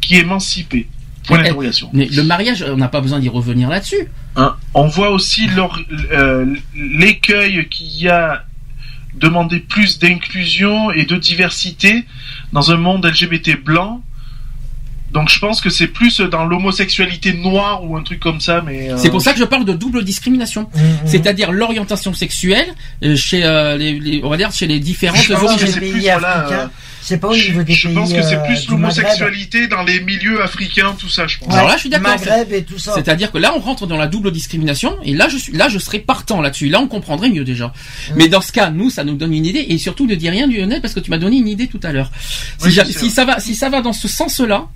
qui 0.00 0.16
émancipez? 0.16 0.88
Point 1.26 1.38
Mais, 1.38 1.42
d'interrogation. 1.44 1.90
mais 1.92 2.06
le 2.06 2.22
mariage, 2.22 2.64
on 2.66 2.76
n'a 2.76 2.88
pas 2.88 3.02
besoin 3.02 3.18
d'y 3.20 3.28
revenir 3.28 3.68
là-dessus. 3.68 4.08
Hein, 4.36 4.56
On 4.72 4.86
voit 4.86 5.10
aussi 5.10 5.48
euh, 6.10 6.54
l'écueil 6.74 7.68
qu'il 7.68 7.88
y 7.88 8.08
a 8.08 8.44
demander 9.14 9.58
plus 9.58 9.98
d'inclusion 9.98 10.90
et 10.92 11.04
de 11.04 11.16
diversité 11.16 12.04
dans 12.52 12.70
un 12.70 12.76
monde 12.76 13.04
LGBT 13.04 13.62
blanc. 13.62 14.02
Donc 15.12 15.30
je 15.30 15.38
pense 15.38 15.60
que 15.60 15.70
c'est 15.70 15.86
plus 15.86 16.20
dans 16.20 16.44
l'homosexualité 16.44 17.32
noire 17.32 17.82
ou 17.84 17.96
un 17.96 18.02
truc 18.02 18.20
comme 18.20 18.40
ça, 18.40 18.62
mais... 18.64 18.90
euh, 18.92 18.96
C'est 18.98 19.10
pour 19.10 19.22
ça 19.22 19.32
que 19.32 19.38
je 19.38 19.44
parle 19.44 19.64
de 19.64 19.72
double 19.72 20.04
discrimination. 20.04 20.68
C'est-à-dire 21.06 21.50
l'orientation 21.52 22.12
sexuelle 22.12 22.74
euh, 23.02 23.16
chez 23.16 23.44
euh, 23.44 23.76
les, 23.78 23.98
les- 23.98 24.20
on 24.22 24.28
va 24.28 24.36
dire 24.36 24.52
chez 24.52 24.66
les 24.66 24.80
différentes 24.80 25.22
Je 25.22 25.32
pense 25.32 25.56
que 25.56 25.66
c'est 25.66 25.78
plus, 25.80 26.00
voilà, 26.00 26.48
euh, 26.50 26.66
C'est 27.00 27.18
pas 27.18 27.28
au 27.28 27.34
niveau 27.34 27.62
des 27.62 27.72
Je 27.72 27.86
pays. 27.88 27.94
pense 27.96 28.12
que 28.12 28.20
c'est 28.22 28.34
euh, 28.36 28.44
plus 28.44 28.66
du 28.66 28.72
l'homosexualité 28.72 29.66
dans 29.66 29.82
les 29.82 30.00
milieux 30.00 30.42
africains, 30.42 30.94
tout 30.98 31.08
ça, 31.08 31.26
je 31.26 31.38
pense. 31.38 31.54
Alors 31.54 31.68
là, 31.68 31.74
je 31.76 31.80
suis 31.80 31.88
d'accord. 31.88 32.10
Maghreb 32.10 32.52
et 32.52 32.62
tout 32.64 32.78
ça. 32.78 32.92
C'est-à-dire 32.94 33.32
que 33.32 33.38
là, 33.38 33.54
on 33.56 33.60
rentre 33.60 33.86
dans 33.86 33.96
la 33.96 34.08
double 34.08 34.30
discrimination, 34.30 34.94
et 35.04 35.14
là, 35.14 35.28
je 35.30 35.38
suis, 35.38 35.52
là, 35.52 35.68
je 35.70 35.78
serais 35.78 36.00
partant 36.00 36.42
là-dessus. 36.42 36.68
Là, 36.68 36.80
on 36.80 36.86
comprendrait 36.86 37.30
mieux 37.30 37.44
déjà. 37.44 37.72
Mais 38.16 38.28
dans 38.28 38.42
ce 38.42 38.52
cas, 38.52 38.68
nous, 38.70 38.90
ça 38.90 39.04
nous 39.04 39.14
donne 39.14 39.32
une 39.32 39.46
idée, 39.46 39.64
et 39.70 39.78
surtout 39.78 40.06
ne 40.06 40.14
dis 40.14 40.28
rien, 40.28 40.46
Lionel, 40.46 40.82
parce 40.82 40.92
que 40.92 41.00
tu 41.00 41.10
m'as 41.10 41.18
donné 41.18 41.38
une 41.38 41.48
idée 41.48 41.66
tout 41.66 41.80
à 41.82 41.92
l'heure. 41.92 42.10
Si, 42.58 42.66
Oui, 43.02 43.10
ça 43.10 43.24
va, 43.24 43.40
si 43.40 43.54
ça 43.54 43.70
va 43.70 43.80
dans 43.80 43.94
ce 43.94 44.06
sens-là, 44.08 44.66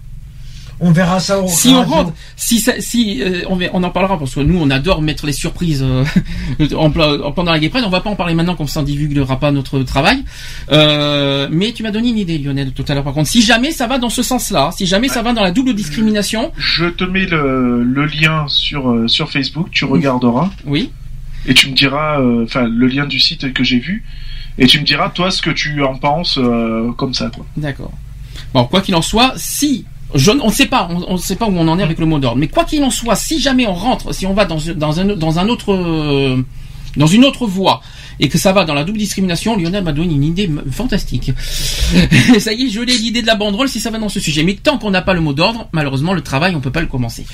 On 0.84 0.90
verra 0.90 1.20
ça 1.20 1.40
au 1.40 1.46
si 1.48 1.68
on 1.68 1.84
rentre, 1.84 2.12
si 2.36 2.58
ça- 2.58 2.80
si 2.80 3.22
euh, 3.22 3.42
on, 3.48 3.82
en 3.82 3.90
parlera 3.90 4.18
parce 4.18 4.34
que 4.34 4.40
nous 4.40 4.58
on 4.60 4.68
adore 4.68 5.00
mettre 5.00 5.26
les 5.26 5.32
surprises 5.32 5.82
euh, 5.82 6.04
en, 6.76 6.90
pendant 6.90 7.52
la 7.52 7.58
Gay 7.60 7.68
Pride. 7.68 7.84
On 7.86 7.90
va 7.90 8.00
pas 8.00 8.10
en 8.10 8.16
parler 8.16 8.34
maintenant 8.34 8.56
comme 8.56 8.66
ça 8.66 8.80
on 8.80 8.82
divulguera 8.82 9.38
pas 9.38 9.52
notre 9.52 9.80
travail. 9.84 10.24
Euh, 10.72 11.48
mais 11.50 11.72
tu 11.72 11.82
m'as 11.82 11.90
donné 11.92 12.08
une 12.10 12.18
idée 12.18 12.36
Lionel 12.38 12.72
tout 12.72 12.84
à 12.88 12.94
l'heure. 12.94 13.04
Par 13.04 13.12
contre, 13.14 13.28
si 13.30 13.42
jamais 13.42 13.70
ça 13.70 13.86
va 13.86 13.98
dans 13.98 14.10
ce 14.10 14.22
sens-là, 14.22 14.70
si 14.76 14.86
jamais 14.86 15.08
ça 15.08 15.22
va 15.22 15.32
dans 15.32 15.42
la 15.42 15.50
double 15.52 15.74
discrimination, 15.74 16.52
Je 16.56 16.86
te 16.86 17.04
mets 17.04 17.26
le, 17.26 17.82
le 17.84 18.06
lien 18.06 18.46
sur, 18.48 18.90
euh, 18.90 19.06
sur 19.08 19.30
Facebook, 19.30 19.68
tu 19.70 19.84
regarderas. 19.84 20.50
Oui. 20.66 20.90
Et 21.46 21.54
tu 21.54 21.70
me 21.70 21.74
diras, 21.74 22.20
euh, 22.20 22.44
enfin, 22.44 22.68
le 22.68 22.86
lien 22.86 23.06
du 23.06 23.18
site 23.20 23.52
que 23.52 23.64
j'ai 23.64 23.78
vu. 23.78 24.04
Et 24.58 24.66
tu 24.66 24.78
me 24.80 24.84
diras, 24.84 25.08
toi, 25.10 25.30
ce 25.30 25.42
que 25.42 25.50
tu 25.50 25.82
en 25.82 25.94
penses, 25.96 26.38
euh, 26.38 26.92
comme 26.92 27.14
ça, 27.14 27.30
quoi. 27.34 27.44
D'accord. 27.56 27.92
Bon, 28.54 28.64
quoi 28.64 28.80
qu'il 28.80 28.94
en 28.94 29.02
soit, 29.02 29.32
si 29.36 29.84
je, 30.14 30.30
on 30.30 30.48
ne 30.48 30.52
sait 30.52 30.66
pas, 30.66 30.88
on 31.08 31.12
ne 31.14 31.18
sait 31.18 31.36
pas 31.36 31.46
où 31.46 31.54
on 31.56 31.68
en 31.68 31.78
est 31.78 31.82
avec 31.82 31.98
le 31.98 32.06
mot 32.06 32.18
d'ordre, 32.18 32.38
mais 32.38 32.48
quoi 32.48 32.64
qu'il 32.64 32.82
en 32.84 32.90
soit, 32.90 33.16
si 33.16 33.40
jamais 33.40 33.66
on 33.66 33.74
rentre, 33.74 34.12
si 34.14 34.26
on 34.26 34.34
va 34.34 34.44
dans, 34.44 34.58
dans 34.76 35.00
un 35.00 35.04
dans 35.16 35.38
un 35.38 35.48
autre 35.48 35.72
euh, 35.72 36.42
dans 36.96 37.06
une 37.06 37.24
autre 37.24 37.46
voie 37.46 37.80
et 38.20 38.28
que 38.28 38.36
ça 38.36 38.52
va 38.52 38.64
dans 38.66 38.74
la 38.74 38.84
double 38.84 38.98
discrimination, 38.98 39.56
Lionel 39.56 39.82
m'a 39.82 39.92
donné 39.92 40.12
une 40.14 40.24
idée 40.24 40.50
fantastique. 40.70 41.32
ça 42.38 42.52
y 42.52 42.66
est, 42.66 42.68
je 42.68 42.80
l'ai 42.82 42.96
l'idée 42.98 43.22
de 43.22 43.26
la 43.26 43.34
banderole 43.34 43.68
si 43.68 43.80
ça 43.80 43.88
va 43.90 43.98
dans 43.98 44.10
ce 44.10 44.20
sujet. 44.20 44.42
Mais 44.42 44.54
tant 44.54 44.76
qu'on 44.78 44.90
n'a 44.90 45.00
pas 45.00 45.14
le 45.14 45.20
mot 45.22 45.32
d'ordre, 45.32 45.68
malheureusement, 45.72 46.12
le 46.12 46.20
travail, 46.20 46.54
on 46.54 46.60
peut 46.60 46.70
pas 46.70 46.82
le 46.82 46.86
commencer. 46.86 47.24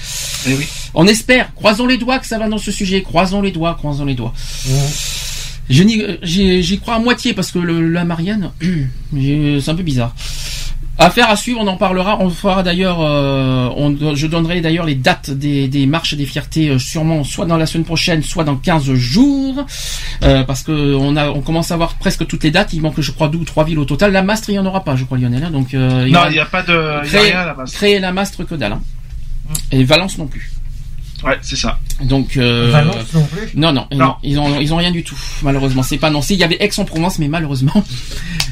On 0.95 1.07
espère, 1.09 1.53
croisons 1.57 1.87
les 1.87 1.99
doigts 1.99 2.21
que 2.21 2.27
ça 2.27 2.39
va 2.39 2.49
dans 2.49 2.59
ce 2.59 2.71
sujet. 2.71 3.03
Croisons 3.03 3.43
les 3.43 3.51
doigts, 3.51 3.75
croisons 3.75 4.05
les 4.05 4.15
doigts. 4.15 4.33
Je 5.69 5.83
n'y- 5.83 6.01
euh, 6.01 6.17
J'y 6.23 6.79
crois 6.79 6.95
à 6.95 6.99
moitié 7.01 7.35
parce 7.35 7.51
que 7.51 7.59
le- 7.59 7.91
la 7.91 8.05
Marianne, 8.05 8.53
c'est 9.13 9.69
un 9.69 9.75
peu 9.75 9.83
bizarre. 9.83 10.15
Affaire 11.01 11.31
à 11.31 11.37
suivre, 11.37 11.61
on 11.63 11.67
en 11.69 11.77
parlera. 11.77 12.19
On 12.21 12.29
fera 12.29 12.65
d'ailleurs, 12.65 12.99
euh, 13.01 14.15
je 14.17 14.27
donnerai 14.27 14.61
d'ailleurs 14.61 14.85
les 14.85 14.97
dates 14.97 15.31
des, 15.31 15.69
des 15.69 15.87
marches 15.87 16.15
des 16.15 16.27
fiertés, 16.27 16.71
euh, 16.71 16.79
sûrement 16.81 17.23
soit 17.23 17.47
dans 17.47 17.57
la 17.57 17.67
semaine 17.67 17.85
prochaine, 17.85 18.23
soit 18.23 18.43
dans 18.45 18.57
15 18.57 18.93
jours, 18.95 19.65
Euh, 20.25 20.43
parce 20.43 20.65
que 20.65 20.95
on 20.97 21.15
a, 21.17 21.29
on 21.31 21.41
commence 21.41 21.71
à 21.71 21.75
avoir 21.75 21.95
presque 21.95 22.27
toutes 22.27 22.43
les 22.43 22.51
dates. 22.51 22.73
Il 22.73 22.81
manque, 22.83 23.01
je 23.01 23.13
crois, 23.13 23.29
deux 23.29 23.39
ou 23.39 23.45
trois 23.45 23.63
villes 23.65 23.79
au 23.79 23.85
total. 23.85 24.11
La 24.13 24.23
Mastre, 24.23 24.51
il 24.51 24.55
y 24.57 24.59
en 24.59 24.67
aura 24.67 24.83
pas, 24.83 24.97
je 24.97 25.05
crois, 25.05 25.17
Lionel. 25.19 25.45
hein. 25.45 25.51
donc 25.53 25.73
euh, 25.75 26.07
Non, 26.09 26.23
il 26.27 26.33
n'y 26.33 26.39
a 26.41 26.45
pas 26.47 26.63
de, 26.63 26.73
il 27.05 27.13
y 27.13 27.17
a 27.17 27.19
créer, 27.21 27.33
rien 27.33 27.55
créer 27.73 27.99
la 28.01 28.13
Mastre 28.13 28.45
que 28.45 28.57
dalle. 28.57 28.73
hein. 28.73 28.83
Et 29.71 29.85
Valence 29.85 30.19
non 30.19 30.27
plus. 30.27 30.51
Ouais, 31.25 31.37
c'est 31.43 31.57
ça. 31.57 31.79
Donc 32.03 32.37
euh, 32.37 32.71
Valence 32.71 33.13
non 33.13 33.25
plus 33.25 33.51
Non, 33.57 33.73
non, 33.73 33.87
non, 33.93 34.15
ils 34.23 34.39
ont 34.39 34.61
ils 34.61 34.73
ont 34.73 34.77
rien 34.77 34.93
du 34.93 35.03
tout. 35.03 35.19
Malheureusement, 35.43 35.83
c'est 35.83 35.99
pas 35.99 36.07
annoncé. 36.09 36.35
Il 36.35 36.41
y 36.41 36.45
avait 36.45 36.57
Aix-en-Provence, 36.61 37.19
mais 37.19 37.29
malheureusement, 37.29 37.73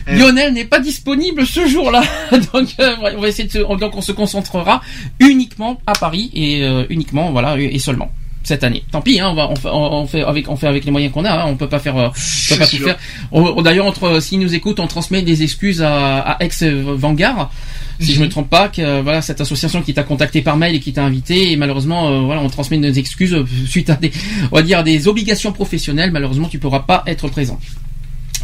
Eh. 0.09 0.17
Lionel 0.19 0.53
n'est 0.53 0.65
pas 0.65 0.78
disponible 0.78 1.45
ce 1.47 1.67
jour-là. 1.67 2.01
donc 2.53 2.69
euh, 2.78 2.95
on 3.17 3.20
va 3.20 3.27
essayer 3.28 3.49
de 3.49 3.53
se, 3.53 3.59
donc 3.59 3.97
on 3.97 4.01
se 4.01 4.12
concentrera 4.12 4.81
uniquement 5.19 5.81
à 5.86 5.95
Paris 5.95 6.31
et 6.33 6.62
euh, 6.62 6.85
uniquement 6.91 7.33
voilà 7.33 7.59
et 7.59 7.78
seulement 7.81 8.11
cette 8.45 8.62
année. 8.62 8.85
Tant 8.93 9.01
pis, 9.01 9.19
hein, 9.19 9.31
on, 9.31 9.35
va, 9.35 9.49
on, 9.51 9.57
fait, 9.57 9.69
on 9.73 10.07
fait 10.07 10.23
avec, 10.23 10.49
on 10.49 10.55
fait 10.55 10.69
avec 10.69 10.85
les 10.85 10.93
moyens 10.93 11.12
qu'on 11.12 11.25
a. 11.25 11.33
Hein, 11.33 11.45
on 11.49 11.57
peut 11.57 11.69
pas 11.69 11.81
faire, 11.81 11.97
euh, 11.97 12.09
on 12.09 12.55
peut 12.55 12.59
pas 12.61 12.67
tout 12.69 12.77
sûr. 12.77 12.86
faire. 12.86 12.99
On- 13.33 13.61
D'ailleurs, 13.62 13.86
entre 13.86 14.20
s'ils 14.20 14.39
nous 14.39 14.55
écoutent, 14.55 14.78
on 14.78 14.86
transmet 14.86 15.23
des 15.23 15.43
excuses 15.43 15.83
à, 15.83 16.20
à 16.20 16.45
ex 16.45 16.62
Vanguard. 16.62 17.51
Si 18.00 18.15
je 18.15 18.20
me 18.20 18.28
trompe 18.28 18.50
pas, 18.50 18.68
que 18.68 18.83
euh, 18.83 19.02
voilà 19.02 19.23
cette 19.23 19.41
association 19.41 19.83
qui 19.83 19.94
t'a 19.94 20.02
contacté 20.02 20.42
par 20.42 20.57
mail 20.57 20.75
et 20.75 20.81
qui 20.81 20.92
t'a 20.92 21.05
invité 21.05 21.52
et 21.52 21.57
malheureusement 21.57 22.08
euh, 22.08 22.20
voilà 22.20 22.42
on 22.42 22.49
transmet 22.49 22.76
nos 22.76 22.92
excuses 22.92 23.34
euh, 23.34 23.47
suite 23.66 23.91
à 23.91 23.94
des 23.94 24.12
on 24.52 24.57
va 24.57 24.62
dire 24.62 24.84
des 24.84 25.08
obligations 25.08 25.52
professionnelles. 25.52 26.10
Malheureusement 26.10 26.49
tu 26.49 26.58
pourras 26.58 26.81
pas 26.81 27.02
être 27.07 27.28
présent. 27.28 27.58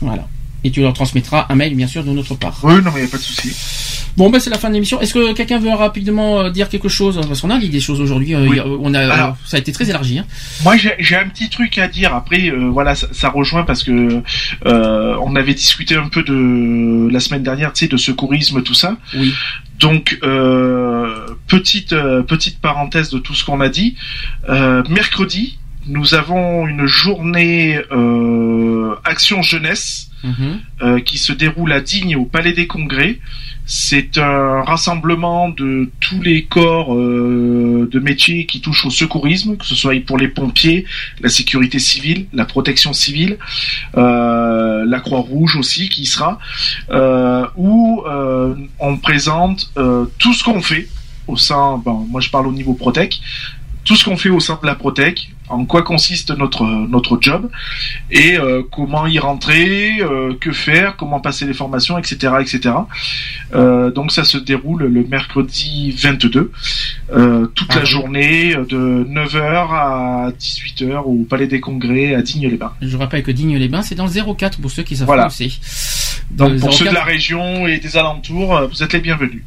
Voilà. 0.00 0.26
Et 0.64 0.70
tu 0.70 0.80
leur 0.80 0.92
transmettras 0.92 1.46
un 1.48 1.54
mail 1.54 1.74
bien 1.74 1.86
sûr 1.86 2.04
de 2.04 2.10
notre 2.10 2.34
part. 2.34 2.60
Oui, 2.62 2.74
non, 2.82 2.90
mais 2.94 3.02
y 3.02 3.04
a 3.04 3.08
pas 3.08 3.18
de 3.18 3.22
souci. 3.22 3.52
Bon, 4.16 4.28
ben 4.30 4.38
c'est 4.38 4.50
la 4.50 4.58
fin 4.58 4.68
de 4.68 4.74
l'émission. 4.74 5.00
Est-ce 5.00 5.14
que 5.14 5.32
quelqu'un 5.32 5.58
veut 5.58 5.70
rapidement 5.70 6.40
euh, 6.40 6.50
dire 6.50 6.68
quelque 6.68 6.88
chose? 6.88 7.18
Parce 7.26 7.40
qu'on 7.40 7.50
a 7.50 7.58
dit 7.58 7.70
des 7.70 7.80
choses 7.80 8.00
aujourd'hui. 8.00 8.34
euh, 8.34 8.46
Oui. 8.46 8.58
a- 8.58 8.66
on 8.66 8.92
a, 8.92 9.00
Alors- 9.00 9.28
euh, 9.30 9.32
ça 9.46 9.56
a 9.56 9.60
été 9.60 9.72
très 9.72 9.88
élargi. 9.88 10.18
Hein. 10.18 10.26
Moi, 10.64 10.76
j'ai 10.76 11.16
un 11.16 11.28
petit 11.28 11.48
truc 11.48 11.78
à 11.78 11.88
dire. 11.88 12.14
Après, 12.14 12.50
euh, 12.50 12.68
voilà, 12.70 12.94
ça, 12.94 13.06
ça 13.12 13.30
rejoint 13.30 13.62
parce 13.64 13.82
que 13.82 14.22
euh, 14.66 15.16
on 15.22 15.34
avait 15.36 15.54
discuté 15.54 15.96
un 15.96 16.08
peu 16.08 16.22
de 16.22 17.08
la 17.10 17.20
semaine 17.20 17.42
dernière, 17.42 17.72
tu 17.72 17.86
sais, 17.86 17.88
de 17.90 17.96
secourisme, 17.96 18.62
tout 18.62 18.74
ça. 18.74 18.96
Oui. 19.16 19.32
Donc, 19.78 20.18
euh, 20.22 21.26
petite 21.48 21.92
euh, 21.92 22.22
petite 22.22 22.60
parenthèse 22.60 23.10
de 23.10 23.18
tout 23.18 23.34
ce 23.34 23.44
qu'on 23.44 23.60
a 23.60 23.68
dit. 23.68 23.96
Euh, 24.48 24.82
mercredi, 24.88 25.58
nous 25.86 26.14
avons 26.14 26.66
une 26.66 26.86
journée 26.86 27.80
euh, 27.90 28.94
action 29.04 29.42
jeunesse 29.42 30.08
Mhm. 30.24 30.60
euh, 30.82 31.00
qui 31.00 31.18
se 31.18 31.32
déroule 31.32 31.72
à 31.72 31.80
Digne 31.80 32.14
au 32.14 32.24
Palais 32.24 32.52
des 32.52 32.68
Congrès. 32.68 33.18
C'est 33.66 34.18
un 34.18 34.62
rassemblement 34.62 35.48
de 35.48 35.90
tous 35.98 36.22
les 36.22 36.44
corps 36.44 36.94
euh, 36.94 37.88
de 37.90 37.98
métiers 37.98 38.46
qui 38.46 38.60
touchent 38.60 38.86
au 38.86 38.90
secourisme, 38.90 39.56
que 39.56 39.64
ce 39.64 39.74
soit 39.74 39.98
pour 40.06 40.18
les 40.18 40.28
pompiers, 40.28 40.84
la 41.20 41.28
sécurité 41.28 41.80
civile, 41.80 42.26
la 42.32 42.44
protection 42.44 42.92
civile, 42.92 43.36
euh, 43.96 44.84
la 44.86 45.00
Croix-Rouge 45.00 45.56
aussi 45.56 45.88
qui 45.88 46.02
y 46.02 46.06
sera, 46.06 46.38
euh, 46.90 47.44
où 47.56 48.02
euh, 48.06 48.54
on 48.78 48.98
présente 48.98 49.72
euh, 49.76 50.04
tout 50.18 50.34
ce 50.34 50.44
qu'on 50.44 50.60
fait 50.62 50.88
au 51.26 51.36
sein, 51.36 51.78
bon, 51.84 52.06
moi 52.10 52.20
je 52.20 52.30
parle 52.30 52.46
au 52.46 52.52
niveau 52.52 52.74
Protec, 52.74 53.20
tout 53.84 53.96
ce 53.96 54.04
qu'on 54.04 54.16
fait 54.16 54.30
au 54.30 54.38
sein 54.38 54.58
de 54.62 54.66
la 54.68 54.76
Protec, 54.76 55.32
en 55.52 55.64
quoi 55.66 55.82
consiste 55.82 56.30
notre 56.30 56.64
notre 56.64 57.18
job 57.20 57.50
et 58.10 58.36
euh, 58.38 58.62
comment 58.70 59.06
y 59.06 59.18
rentrer, 59.18 59.98
euh, 60.00 60.34
que 60.40 60.52
faire, 60.52 60.96
comment 60.96 61.20
passer 61.20 61.44
les 61.46 61.54
formations, 61.54 61.98
etc., 61.98 62.34
etc. 62.40 62.74
Euh, 63.54 63.90
donc 63.90 64.12
ça 64.12 64.24
se 64.24 64.38
déroule 64.38 64.84
le 64.84 65.04
mercredi 65.04 65.90
22, 65.92 66.50
euh, 67.14 67.46
toute 67.54 67.68
Ah 67.70 67.76
la 67.76 67.80
oui. 67.82 67.86
journée 67.86 68.54
de 68.54 69.06
9h 69.08 69.40
à 69.70 70.30
18h 70.38 71.02
au 71.04 71.24
Palais 71.24 71.46
des 71.46 71.60
Congrès 71.60 72.14
à 72.14 72.22
Digne-les-Bains. 72.22 72.72
Je 72.80 72.96
rappelle 72.96 73.22
que 73.22 73.30
Digne-les-Bains, 73.30 73.82
c'est 73.82 73.94
dans 73.94 74.06
le 74.06 74.34
04 74.34 74.60
pour 74.60 74.70
ceux 74.70 74.82
qui 74.82 74.96
savent 74.96 75.06
Voilà. 75.06 75.24
pas 75.24 75.28
où 75.28 75.32
c'est. 75.32 75.50
Dans 76.30 76.48
Donc 76.48 76.60
pour 76.60 76.72
ceux 76.72 76.84
de 76.86 76.90
04. 76.90 76.94
la 76.94 77.04
région 77.04 77.66
et 77.66 77.78
des 77.78 77.96
alentours, 77.96 78.60
vous 78.70 78.82
êtes 78.82 78.92
les 78.94 79.00
bienvenus. 79.00 79.42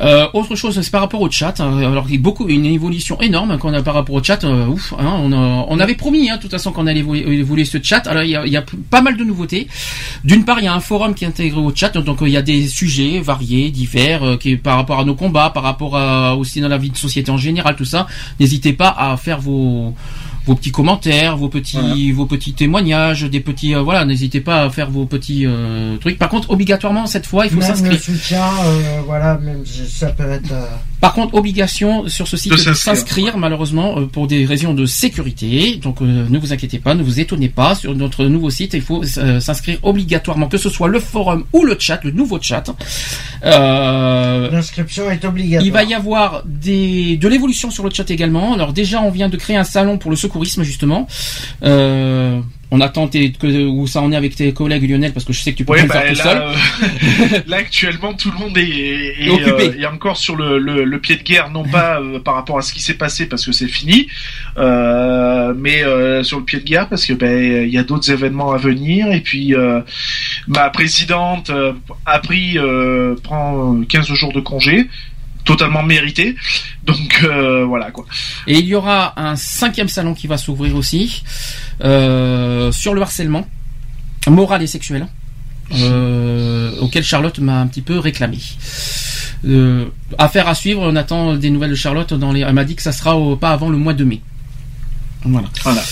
Euh, 0.00 0.26
autre 0.32 0.56
chose, 0.56 0.80
c'est 0.80 0.90
par 0.90 1.02
rapport 1.02 1.20
au 1.20 1.30
chat. 1.30 1.60
hein. 1.60 1.76
Alors 1.78 2.06
il 2.08 2.14
y 2.14 2.18
a 2.18 2.20
beaucoup 2.20 2.48
une 2.48 2.64
évolution 2.64 3.20
énorme 3.20 3.58
qu'on 3.58 3.74
a 3.74 3.82
par 3.82 3.92
rapport 3.92 4.14
au 4.14 4.22
chat. 4.22 4.42
euh, 4.44 4.66
ouf, 4.66 4.94
hein, 4.98 5.16
on, 5.22 5.32
a- 5.32 5.66
on 5.68 5.78
avait 5.80 5.94
promis, 5.94 6.30
hein, 6.30 6.36
de 6.36 6.42
toute 6.42 6.50
façon, 6.50 6.72
qu'on 6.72 6.86
allait 6.86 7.02
évo- 7.02 7.14
évoluer 7.14 7.66
ce 7.66 7.76
chat. 7.82 8.06
Alors 8.06 8.22
il 8.22 8.30
y 8.30 8.36
a, 8.36 8.46
il 8.46 8.52
y 8.52 8.56
a 8.56 8.64
pas 8.90 9.02
mal 9.02 9.18
de 9.18 9.24
nouveautés. 9.24 9.68
D'une 10.24 10.44
part, 10.46 10.60
il 10.60 10.64
y 10.64 10.68
a 10.68 10.72
un 10.74 10.80
forum 10.80 11.14
qui 11.14 11.24
est 11.24 11.28
intégré 11.28 11.60
au 11.60 11.72
chat, 11.74 11.90
donc 11.98 12.22
euh, 12.22 12.28
il 12.28 12.32
y 12.32 12.38
a 12.38 12.42
des 12.42 12.66
sujets 12.68 13.20
variés, 13.20 13.70
divers, 13.70 14.22
euh, 14.26 14.36
qui 14.38 14.56
par 14.56 14.76
rapport 14.76 14.98
à 14.98 15.04
nos 15.04 15.14
combats, 15.14 15.50
par 15.50 15.62
rapport 15.62 15.94
à, 15.96 16.36
aussi 16.36 16.60
dans 16.62 16.68
la 16.68 16.78
vie 16.78 16.90
de 16.90 16.96
société 16.96 17.30
en 17.30 17.36
général, 17.36 17.76
tout 17.76 17.84
ça. 17.84 18.06
N'hésitez 18.40 18.72
pas 18.72 18.88
à 18.96 19.16
faire 19.18 19.40
vos 19.40 19.94
vos 20.46 20.54
petits 20.54 20.72
commentaires, 20.72 21.36
vos 21.36 21.48
petits 21.48 22.12
vos 22.12 22.26
petits 22.26 22.52
témoignages, 22.52 23.22
des 23.24 23.40
petits 23.40 23.74
euh, 23.74 23.80
voilà, 23.82 24.04
n'hésitez 24.04 24.40
pas 24.40 24.62
à 24.62 24.70
faire 24.70 24.90
vos 24.90 25.06
petits 25.06 25.44
euh, 25.46 25.96
trucs. 25.98 26.18
Par 26.18 26.28
contre, 26.28 26.50
obligatoirement 26.50 27.06
cette 27.06 27.26
fois, 27.26 27.46
il 27.46 27.50
faut 27.50 27.58
Même 27.60 27.68
le 27.68 27.74
s'inscrire. 27.76 28.00
soutien, 28.00 28.44
euh, 28.64 29.00
voilà, 29.06 29.38
même 29.38 29.62
si 29.64 29.86
ça 29.88 30.08
peut 30.08 30.30
être. 30.30 30.52
euh, 30.52 30.66
Par 31.00 31.12
contre, 31.14 31.34
obligation 31.34 32.08
sur 32.08 32.26
ce 32.28 32.36
site 32.36 32.52
De 32.52 32.72
s'inscrire. 32.74 33.36
malheureusement, 33.38 33.98
euh, 33.98 34.06
pour 34.06 34.26
des 34.26 34.44
raisons 34.44 34.74
de 34.74 34.86
sécurité. 34.86 35.76
Donc, 35.76 36.00
euh, 36.02 36.26
ne 36.28 36.38
vous 36.38 36.52
inquiétez 36.52 36.78
pas, 36.78 36.94
ne 36.94 37.02
vous 37.02 37.20
étonnez 37.20 37.48
pas. 37.48 37.74
Sur 37.74 37.94
notre 37.94 38.24
nouveau 38.24 38.50
site, 38.50 38.74
il 38.74 38.82
faut 38.82 39.02
euh, 39.18 39.40
s'inscrire 39.40 39.78
obligatoirement, 39.82 40.48
que 40.48 40.58
ce 40.58 40.68
soit 40.70 40.88
le 40.88 41.00
forum 41.00 41.44
ou 41.52 41.64
le 41.64 41.76
chat, 41.78 42.00
le 42.04 42.10
nouveau 42.10 42.38
chat. 42.40 42.64
Euh, 43.44 44.50
L'inscription 44.50 45.10
est 45.10 45.24
obligatoire. 45.24 45.66
il 45.66 45.72
va 45.72 45.84
y 45.84 45.94
avoir 45.94 46.42
des, 46.46 47.16
de 47.16 47.28
l'évolution 47.28 47.70
sur 47.70 47.84
le 47.84 47.90
chat 47.90 48.08
également. 48.10 48.54
Alors 48.54 48.72
déjà, 48.72 49.00
on 49.02 49.10
vient 49.10 49.28
de 49.28 49.36
créer 49.36 49.56
un 49.56 49.64
salon 49.64 49.98
pour 49.98 50.10
le 50.10 50.16
secourisme 50.32 50.62
justement. 50.62 51.06
Euh, 51.62 52.40
on 52.74 52.80
attend 52.80 53.06
tes- 53.06 53.32
que, 53.32 53.66
où 53.66 53.86
ça 53.86 54.00
en 54.00 54.10
est 54.12 54.16
avec 54.16 54.34
tes 54.34 54.54
collègues 54.54 54.88
Lionel 54.88 55.12
parce 55.12 55.26
que 55.26 55.34
je 55.34 55.42
sais 55.42 55.52
que 55.52 55.58
tu 55.58 55.64
peux 55.66 55.74
Ouais, 55.74 55.86
pas 55.86 56.06
le 56.08 56.14
faire 56.14 56.24
bah, 56.24 56.32
tout 56.32 56.48
là, 56.48 56.54
seul. 56.80 57.36
euh, 57.36 57.42
là 57.46 57.56
actuellement 57.58 58.14
tout 58.14 58.30
le 58.30 58.38
monde 58.38 58.56
est, 58.56 59.24
est, 59.26 59.28
Occupé. 59.28 59.68
euh, 59.78 59.82
est 59.82 59.86
encore 59.86 60.16
sur 60.16 60.36
le, 60.36 60.58
le, 60.58 60.84
le 60.84 60.98
pied 60.98 61.16
de 61.16 61.22
guerre, 61.22 61.50
non 61.50 61.64
pas 61.64 62.00
euh, 62.00 62.18
par 62.18 62.34
rapport 62.34 62.56
à 62.56 62.62
ce 62.62 62.72
qui 62.72 62.80
s'est 62.80 62.94
passé 62.94 63.26
parce 63.26 63.44
que 63.44 63.52
c'est 63.52 63.68
fini, 63.68 64.06
euh, 64.56 65.52
mais 65.54 65.84
euh, 65.84 66.22
sur 66.22 66.38
le 66.38 66.44
pied 66.44 66.60
de 66.60 66.64
guerre 66.64 66.88
parce 66.88 67.04
que 67.04 67.12
ben 67.12 67.64
il 67.66 67.68
y 67.72 67.76
a 67.78 67.82
d'autres 67.84 68.10
événements 68.10 68.52
à 68.52 68.56
venir 68.56 69.12
et 69.12 69.20
puis 69.20 69.54
euh, 69.54 69.80
ma 70.48 70.70
présidente 70.70 71.50
euh, 71.50 71.74
a 72.06 72.20
pris 72.20 72.56
euh, 72.56 73.14
prend 73.22 73.82
15 73.86 74.06
jours 74.14 74.32
de 74.32 74.40
congé 74.40 74.88
totalement 75.44 75.82
mérité 75.82 76.36
donc 76.84 77.20
euh, 77.24 77.64
voilà 77.64 77.90
quoi 77.90 78.06
Et 78.46 78.58
il 78.58 78.66
y 78.66 78.74
aura 78.74 79.12
un 79.20 79.34
cinquième 79.36 79.88
salon 79.88 80.14
qui 80.14 80.26
va 80.26 80.36
s'ouvrir 80.38 80.76
aussi 80.76 81.22
euh, 81.82 82.70
sur 82.72 82.94
le 82.94 83.02
harcèlement 83.02 83.46
moral 84.28 84.62
et 84.62 84.66
sexuel, 84.68 85.06
euh, 85.74 86.72
auquel 86.80 87.02
Charlotte 87.02 87.38
m'a 87.40 87.60
un 87.60 87.66
petit 87.66 87.82
peu 87.82 87.98
réclamé. 87.98 88.38
Affaire 90.18 90.46
à 90.48 90.54
suivre, 90.54 90.82
on 90.82 90.94
attend 90.94 91.34
des 91.34 91.50
nouvelles 91.50 91.70
de 91.70 91.74
Charlotte. 91.74 92.14
Dans 92.14 92.32
les... 92.32 92.40
Elle 92.40 92.52
m'a 92.52 92.64
dit 92.64 92.76
que 92.76 92.82
ça 92.82 92.92
sera 92.92 93.16
au- 93.16 93.36
pas 93.36 93.50
avant 93.50 93.68
le 93.70 93.76
mois 93.76 93.94
de 93.94 94.04
mai. 94.04 94.20
Voilà. 95.24 95.48
Voilà. 95.62 95.82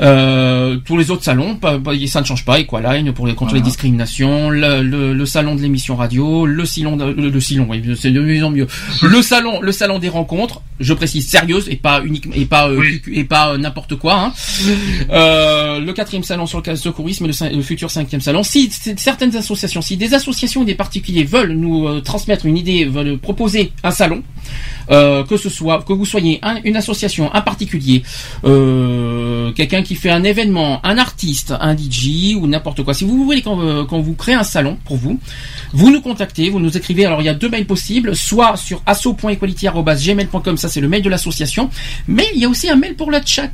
Euh, 0.00 0.76
tous 0.84 0.96
les 0.96 1.10
autres 1.10 1.24
salons, 1.24 1.56
pas- 1.56 1.78
pas- 1.78 1.92
ça 2.06 2.20
ne 2.20 2.26
change 2.26 2.44
pas. 2.44 2.58
Equaline 2.60 3.12
pour 3.12 3.26
les 3.26 3.34
contre 3.34 3.52
les 3.54 3.60
Voilà. 3.60 3.70
discriminations, 3.70 4.50
le, 4.50 4.82
le- 4.82 5.12
le 5.12 5.26
salon 5.26 5.54
de 5.54 5.60
l'émission 5.62 5.96
radio, 5.96 6.46
le 6.46 6.64
salon, 6.64 6.96
de- 6.96 7.04
le, 7.12 7.30
le 7.30 7.40
salon, 7.40 7.66
oui, 7.68 7.82
c'est 8.00 8.10
de 8.10 8.20
mieux 8.20 8.44
en 8.44 8.50
mieux. 8.50 8.66
Le 9.02 9.22
salon, 9.22 9.60
le 9.60 9.72
salon 9.72 9.98
des 9.98 10.08
rencontres. 10.08 10.62
Je 10.80 10.94
précise 10.94 11.28
sérieuse 11.28 11.68
et 11.68 11.76
pas 11.76 12.00
unique 12.02 12.26
et 12.34 12.46
pas 12.46 12.68
euh, 12.70 12.78
Oui. 12.78 13.02
et 13.12 13.24
pas 13.24 13.50
euh, 13.52 13.58
n'importe 13.58 13.96
quoi. 13.96 14.14
Hein. 14.18 14.32
Euh, 15.10 15.80
le 15.80 15.92
quatrième 15.92 16.22
salon 16.24 16.46
sur 16.46 16.58
le 16.58 16.62
cas- 16.62 16.76
secourisme 16.76 17.26
le, 17.26 17.56
le 17.56 17.62
futur 17.62 17.90
cinquième 17.90 18.20
salon. 18.20 18.42
Si 18.42 18.70
certaines 18.96 19.34
associations, 19.36 19.82
si 19.82 19.96
des 19.96 20.14
associations 20.14 20.62
et 20.62 20.66
des 20.66 20.74
particuliers 20.74 21.24
veulent 21.24 21.52
nous 21.52 21.86
euh, 21.88 22.00
transmettre 22.00 22.46
une 22.46 22.56
idée, 22.56 22.84
veulent 22.84 23.18
proposer 23.18 23.72
un 23.82 23.90
salon, 23.90 24.22
euh, 24.90 25.24
que 25.24 25.36
ce 25.36 25.48
soit 25.48 25.82
que 25.86 25.92
vous 25.92 26.04
soyez 26.06 26.38
un- 26.42 26.60
une 26.64 26.76
association, 26.76 27.32
un 27.34 27.40
particulier, 27.40 28.02
euh, 28.44 28.79
quelqu'un 29.54 29.82
qui 29.82 29.94
fait 29.94 30.10
un 30.10 30.24
événement, 30.24 30.80
un 30.84 30.98
artiste, 30.98 31.54
un 31.60 31.76
DJ 31.76 32.34
ou 32.36 32.46
n'importe 32.46 32.82
quoi. 32.82 32.94
Si 32.94 33.04
vous 33.04 33.24
voulez 33.24 33.42
qu'on 33.42 33.60
euh, 33.60 33.84
vous 33.84 34.14
crée 34.14 34.34
un 34.34 34.42
salon 34.42 34.78
pour 34.84 34.96
vous, 34.96 35.20
vous 35.72 35.90
nous 35.90 36.00
contactez, 36.00 36.50
vous 36.50 36.60
nous 36.60 36.76
écrivez. 36.76 37.06
Alors 37.06 37.22
il 37.22 37.24
y 37.24 37.28
a 37.28 37.34
deux 37.34 37.48
mails 37.48 37.66
possibles, 37.66 38.16
soit 38.16 38.56
sur 38.56 38.82
asso.equality@gmail.com, 38.86 40.56
ça 40.56 40.68
c'est 40.68 40.80
le 40.80 40.88
mail 40.88 41.02
de 41.02 41.08
l'association, 41.08 41.70
mais 42.08 42.26
il 42.34 42.40
y 42.40 42.44
a 42.44 42.48
aussi 42.48 42.68
un 42.68 42.76
mail 42.76 42.94
pour 42.94 43.10
le 43.10 43.18
chat. 43.24 43.50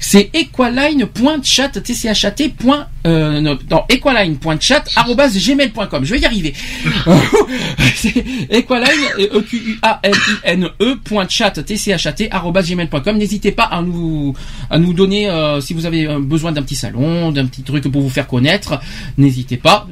C'est 0.00 0.30
equaline.chat 0.32 1.80
tchat. 1.80 2.34
point, 2.58 2.88
Euh, 3.06 3.42
non, 3.42 3.58
equaline.chat@gmail.com. 3.90 6.04
Je 6.04 6.14
vais 6.14 6.20
y 6.20 6.24
arriver. 6.24 6.54
c'est 7.96 8.24
equaline 8.50 8.88
e 9.18 9.42
q 9.42 9.56
u 9.56 9.78
a 9.82 10.00
l 10.02 10.14
i 10.14 10.38
n 10.44 10.70
e. 10.80 10.96
N'hésitez 13.14 13.52
pas 13.52 13.64
à 13.64 13.82
nous 13.82 14.33
à 14.70 14.78
nous 14.78 14.92
donner 14.94 15.28
euh, 15.28 15.60
si 15.60 15.74
vous 15.74 15.86
avez 15.86 16.06
euh, 16.06 16.18
besoin 16.20 16.52
d'un 16.52 16.62
petit 16.62 16.76
salon, 16.76 17.32
d'un 17.32 17.46
petit 17.46 17.62
truc 17.62 17.84
pour 17.90 18.02
vous 18.02 18.10
faire 18.10 18.26
connaître. 18.26 18.78
N'hésitez 19.18 19.56
pas. 19.56 19.86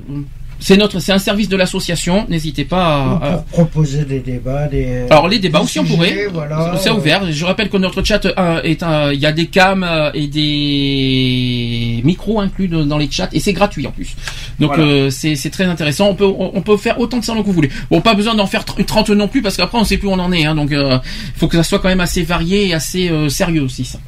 C'est 0.64 0.76
notre, 0.76 1.00
c'est 1.00 1.10
un 1.10 1.18
service 1.18 1.48
de 1.48 1.56
l'association. 1.56 2.24
N'hésitez 2.28 2.64
pas 2.64 2.84
à, 2.86 3.00
à- 3.16 3.32
pour 3.38 3.44
proposer 3.46 4.04
des 4.04 4.20
débats, 4.20 4.68
des. 4.68 5.06
alors 5.10 5.26
les 5.26 5.40
débats 5.40 5.58
des 5.58 5.64
aussi 5.64 5.80
on 5.80 5.84
pourrait. 5.84 6.28
Voilà. 6.32 6.74
C'est 6.80 6.90
ouvert. 6.90 7.32
Je 7.32 7.44
rappelle 7.44 7.68
que 7.68 7.76
notre 7.78 8.04
chat 8.04 8.24
euh, 8.26 8.62
est 8.62 8.84
un, 8.84 9.12
il 9.12 9.18
y 9.18 9.26
a 9.26 9.32
des 9.32 9.46
cams 9.46 9.84
et 10.14 10.28
des 10.28 12.00
micros 12.04 12.40
inclus 12.40 12.68
de- 12.68 12.82
dans 12.84 12.98
les 12.98 13.10
chats 13.10 13.28
et 13.32 13.40
c'est 13.40 13.52
gratuit 13.52 13.86
en 13.86 13.90
plus. 13.90 14.14
Donc 14.60 14.74
Voilà. 14.76 14.84
euh, 14.84 15.10
c'est 15.10 15.34
c'est 15.34 15.50
très 15.50 15.64
intéressant. 15.64 16.08
On 16.10 16.14
peut 16.14 16.26
on, 16.26 16.52
on 16.54 16.62
peut 16.62 16.76
faire 16.76 17.00
autant 17.00 17.18
de 17.18 17.24
salons 17.24 17.42
que 17.42 17.46
vous 17.48 17.52
voulez. 17.52 17.70
Bon 17.90 18.00
pas 18.00 18.14
besoin 18.14 18.34
d'en 18.36 18.46
faire 18.46 18.62
tr- 18.62 18.84
30 18.84 19.10
non 19.10 19.26
plus 19.28 19.42
parce 19.42 19.56
qu'après 19.56 19.78
on 19.78 19.84
sait 19.84 19.96
plus 19.96 20.08
où 20.08 20.12
on 20.12 20.18
en 20.20 20.32
est. 20.32 20.44
Hein, 20.44 20.54
donc 20.54 20.68
il 20.70 21.00
faut 21.34 21.48
que 21.48 21.56
ça 21.56 21.64
soit 21.64 21.78
quand 21.80 21.88
même 21.88 22.00
assez 22.00 22.22
varié 22.22 22.68
et 22.68 22.74
assez 22.74 23.08
euh, 23.10 23.28
sérieux 23.28 23.62
aussi 23.62 23.84
ça. 23.84 23.98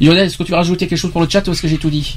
Lionel, 0.00 0.26
est-ce 0.26 0.36
que 0.36 0.42
tu 0.42 0.50
veux 0.50 0.56
rajouter 0.58 0.86
quelque 0.86 0.98
chose 0.98 1.10
pour 1.12 1.22
le 1.22 1.28
chat 1.28 1.46
ou 1.48 1.52
est-ce 1.52 1.62
que 1.62 1.68
j'ai 1.68 1.78
tout 1.78 1.88
dit 1.90 2.16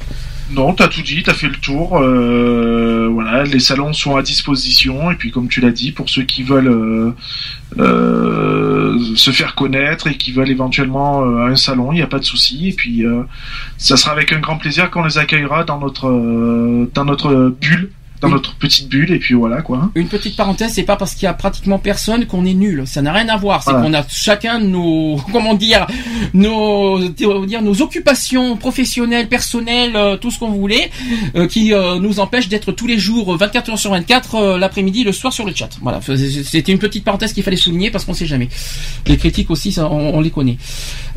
Non, 0.51 0.73
t'as 0.73 0.89
tout 0.89 1.01
dit, 1.01 1.23
t'as 1.23 1.33
fait 1.33 1.47
le 1.47 1.55
tour. 1.55 1.97
euh, 1.97 3.07
voilà, 3.11 3.43
les 3.43 3.59
salons 3.59 3.93
sont 3.93 4.17
à 4.17 4.21
disposition 4.21 5.11
et 5.11 5.15
puis 5.15 5.31
comme 5.31 5.47
tu 5.47 5.61
l'as 5.61 5.71
dit, 5.71 5.91
pour 5.93 6.09
ceux 6.09 6.23
qui 6.23 6.43
veulent 6.43 6.67
euh, 6.67 7.11
euh, 7.79 8.97
se 9.15 9.31
faire 9.31 9.55
connaître 9.55 10.07
et 10.07 10.15
qui 10.15 10.31
veulent 10.31 10.49
éventuellement 10.49 11.23
euh, 11.23 11.45
un 11.51 11.55
salon, 11.55 11.91
il 11.91 11.95
n'y 11.95 12.01
a 12.01 12.07
pas 12.07 12.19
de 12.19 12.25
souci. 12.25 12.69
Et 12.69 12.73
puis 12.73 13.05
euh, 13.05 13.23
ça 13.77 13.95
sera 13.97 14.11
avec 14.11 14.33
un 14.33 14.39
grand 14.39 14.57
plaisir 14.57 14.89
qu'on 14.91 15.03
les 15.05 15.17
accueillera 15.17 15.63
dans 15.63 15.79
notre 15.79 16.07
euh, 16.07 16.89
dans 16.93 17.05
notre 17.05 17.55
bulle, 17.61 17.91
dans 18.21 18.29
notre 18.29 18.55
petite 18.55 18.89
bulle. 18.89 19.11
Et 19.11 19.19
puis 19.19 19.33
voilà 19.35 19.61
quoi. 19.61 19.89
Une 19.95 20.07
petite 20.07 20.35
parenthèse, 20.35 20.73
c'est 20.73 20.83
pas 20.83 20.95
parce 20.95 21.13
qu'il 21.13 21.23
y 21.23 21.27
a 21.27 21.33
pratiquement 21.33 21.79
personne 21.79 22.25
qu'on 22.25 22.45
est 22.45 22.53
nul. 22.53 22.83
Ça 22.85 23.01
n'a 23.01 23.13
rien 23.13 23.27
à 23.29 23.37
voir. 23.37 23.63
C'est 23.63 23.71
Voilà. 23.71 23.85
qu'on 23.85 23.93
a 23.93 24.03
chacun 24.07 24.59
nos, 24.59 25.17
comment 25.31 25.53
dire, 25.53 25.87
nos, 26.33 26.99
dire, 27.09 27.61
nos 27.61 27.81
occupations 27.81 28.57
professionnelles, 28.57 29.27
personnelles, 29.27 29.95
euh, 29.95 30.17
tout 30.17 30.31
ce 30.31 30.39
qu'on 30.39 30.49
voulait, 30.51 30.89
euh, 31.35 31.47
qui 31.47 31.73
euh, 31.73 31.99
nous 31.99 32.19
empêchent 32.19 32.49
d'être 32.49 32.71
tous 32.71 32.87
les 32.87 32.97
jours, 32.97 33.33
euh, 33.33 33.37
24 33.37 33.69
heures 33.71 33.79
sur 33.79 33.91
24, 33.91 34.35
euh, 34.35 34.57
l'après-midi, 34.57 35.03
le 35.03 35.11
soir 35.11 35.31
sur 35.33 35.45
le 35.45 35.53
chat. 35.53 35.69
Voilà. 35.81 35.99
C'était 36.01 36.71
une 36.71 36.79
petite 36.79 37.03
parenthèse 37.03 37.33
qu'il 37.33 37.43
fallait 37.43 37.57
souligner 37.57 37.91
parce 37.91 38.05
qu'on 38.05 38.13
sait 38.13 38.25
jamais. 38.25 38.49
Les 39.07 39.17
critiques 39.17 39.49
aussi, 39.51 39.71
ça, 39.71 39.87
on, 39.89 40.15
on 40.15 40.21
les 40.21 40.31
connaît. 40.31 40.57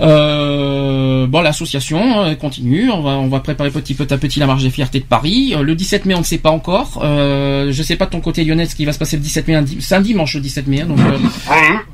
Euh, 0.00 1.26
bon, 1.26 1.40
l'association 1.40 2.22
euh, 2.24 2.34
continue. 2.34 2.90
On 2.90 3.00
va, 3.02 3.10
on 3.12 3.28
va 3.28 3.40
préparer 3.40 3.70
petit 3.70 3.94
peu 3.94 4.06
à 4.10 4.18
petit 4.18 4.39
la 4.40 4.47
marche 4.47 4.62
des 4.62 4.70
fiertés 4.70 5.00
de 5.00 5.05
Paris. 5.05 5.55
Euh, 5.55 5.62
le 5.62 5.74
17 5.74 6.05
mai, 6.06 6.14
on 6.14 6.18
ne 6.20 6.24
sait 6.24 6.39
pas 6.39 6.50
encore. 6.50 6.91
Euh, 7.02 7.72
je 7.72 7.82
sais 7.82 7.96
pas 7.96 8.06
de 8.06 8.10
ton 8.10 8.20
côté, 8.20 8.44
Lionel, 8.44 8.68
ce 8.68 8.74
qui 8.74 8.84
va 8.84 8.92
se 8.92 8.98
passer 8.98 9.16
le 9.16 9.22
17 9.22 9.48
mai. 9.48 9.60
C'est 9.80 9.94
un 9.94 10.00
dimanche 10.00 10.34
le 10.34 10.40
17 10.40 10.66
mai. 10.66 10.80
hein, 10.82 10.86
donc, 10.86 10.98
euh, 11.00 11.18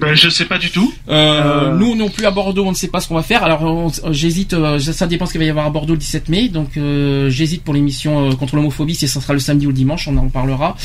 Ben, 0.00 0.14
je 0.14 0.28
sais 0.28 0.44
pas 0.46 0.58
du 0.58 0.70
tout. 0.70 0.92
euh, 1.08 1.14
Euh. 1.18 1.74
Nous 1.76 1.94
non 1.94 2.08
plus 2.08 2.26
à 2.26 2.30
Bordeaux, 2.30 2.64
on 2.66 2.70
ne 2.70 2.76
sait 2.76 2.88
pas 2.88 3.00
ce 3.00 3.08
qu'on 3.08 3.14
va 3.14 3.22
faire. 3.22 3.42
Alors 3.44 3.62
on- 3.62 3.90
j'hésite. 4.12 4.52
euh, 4.54 4.78
ça 4.78 5.06
dépend 5.06 5.26
ce 5.26 5.32
qu'il 5.32 5.40
va 5.40 5.44
y 5.46 5.50
avoir 5.50 5.66
à 5.66 5.70
Bordeaux 5.70 5.94
le 5.94 5.98
17 5.98 6.28
mai. 6.28 6.48
Donc 6.48 6.76
euh, 6.76 7.28
j'hésite 7.30 7.62
pour 7.62 7.74
l'émission 7.74 8.30
euh, 8.30 8.34
contre 8.34 8.56
l'homophobie 8.56 8.94
si 8.94 9.06
ça 9.08 9.20
sera 9.20 9.32
le 9.34 9.38
samedi 9.40 9.66
ou 9.66 9.70
le 9.70 9.74
dimanche. 9.76 10.08
On 10.08 10.16
en 10.16 10.28
parlera. 10.28 10.76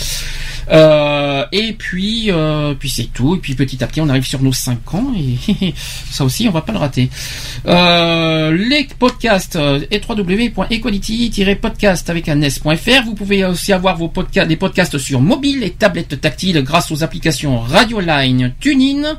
Euh, 0.71 1.45
et 1.51 1.73
puis 1.73 2.31
euh, 2.31 2.73
puis 2.73 2.89
c'est 2.89 3.11
tout. 3.13 3.35
Et 3.35 3.39
puis 3.39 3.55
petit 3.55 3.83
à 3.83 3.87
petit 3.87 4.01
on 4.01 4.09
arrive 4.09 4.25
sur 4.25 4.41
nos 4.41 4.53
5 4.53 4.93
ans 4.93 5.13
et 5.17 5.73
ça 6.09 6.23
aussi 6.23 6.47
on 6.47 6.51
va 6.51 6.61
pas 6.61 6.73
le 6.73 6.79
rater. 6.79 7.09
Euh, 7.65 8.51
les 8.51 8.87
podcasts 8.97 9.55
euh, 9.55 9.81
et 9.91 10.01
www.equality-podcast 10.07 12.09
avec 12.09 12.29
un 12.29 12.41
s.fr. 12.41 13.03
Vous 13.05 13.15
pouvez 13.15 13.43
aussi 13.45 13.73
avoir 13.73 13.97
vos 13.97 14.07
podcasts, 14.07 14.47
des 14.47 14.55
podcasts 14.55 14.97
sur 14.97 15.21
mobile 15.21 15.63
et 15.63 15.71
tablettes 15.71 16.19
tactiles 16.21 16.61
grâce 16.63 16.91
aux 16.91 17.03
applications 17.03 17.59
Radioline, 17.59 18.53
TuneIn. 18.59 19.17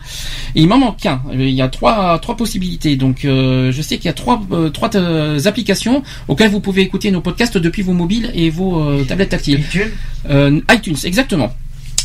Et 0.54 0.62
il 0.62 0.68
m'en 0.68 0.78
manque 0.78 1.04
un. 1.06 1.20
Il 1.32 1.50
y 1.50 1.62
a 1.62 1.68
trois 1.68 2.18
trois 2.20 2.36
possibilités. 2.36 2.96
Donc 2.96 3.24
euh, 3.24 3.72
je 3.72 3.82
sais 3.82 3.96
qu'il 3.96 4.06
y 4.06 4.08
a 4.08 4.14
trois 4.14 4.40
euh, 4.52 4.70
trois 4.70 4.94
euh, 4.96 5.38
applications 5.44 6.02
auxquelles 6.28 6.50
vous 6.50 6.60
pouvez 6.60 6.82
écouter 6.82 7.10
nos 7.10 7.20
podcasts 7.20 7.58
depuis 7.58 7.82
vos 7.82 7.92
mobiles 7.92 8.30
et 8.34 8.50
vos 8.50 8.80
euh, 8.80 9.04
tablettes 9.04 9.30
tactiles. 9.30 9.60
iTunes? 9.60 9.90
Euh, 10.30 10.60
iTunes, 10.72 10.96
exactement. 11.04 11.33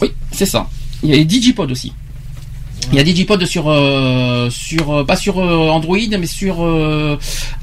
Oui, 0.02 0.12
c'est 0.32 0.46
ça. 0.46 0.68
Il 1.04 1.16
y 1.16 1.20
a 1.20 1.24
Digipod 1.24 1.72
aussi. 1.72 1.94
Il 2.92 2.98
y 2.98 3.00
a 3.00 3.04
Digipod 3.04 3.46
sur 3.46 3.70
euh, 3.70 4.50
sur 4.50 4.92
euh, 4.92 5.06
pas 5.06 5.16
sur 5.16 5.40
euh, 5.40 5.70
Android 5.70 5.98
mais 6.20 6.26
sur 6.26 6.56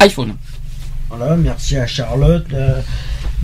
iPhone. 0.01 0.35
Voilà, 1.09 1.37
merci 1.37 1.77
à 1.77 1.87
Charlotte. 1.87 2.47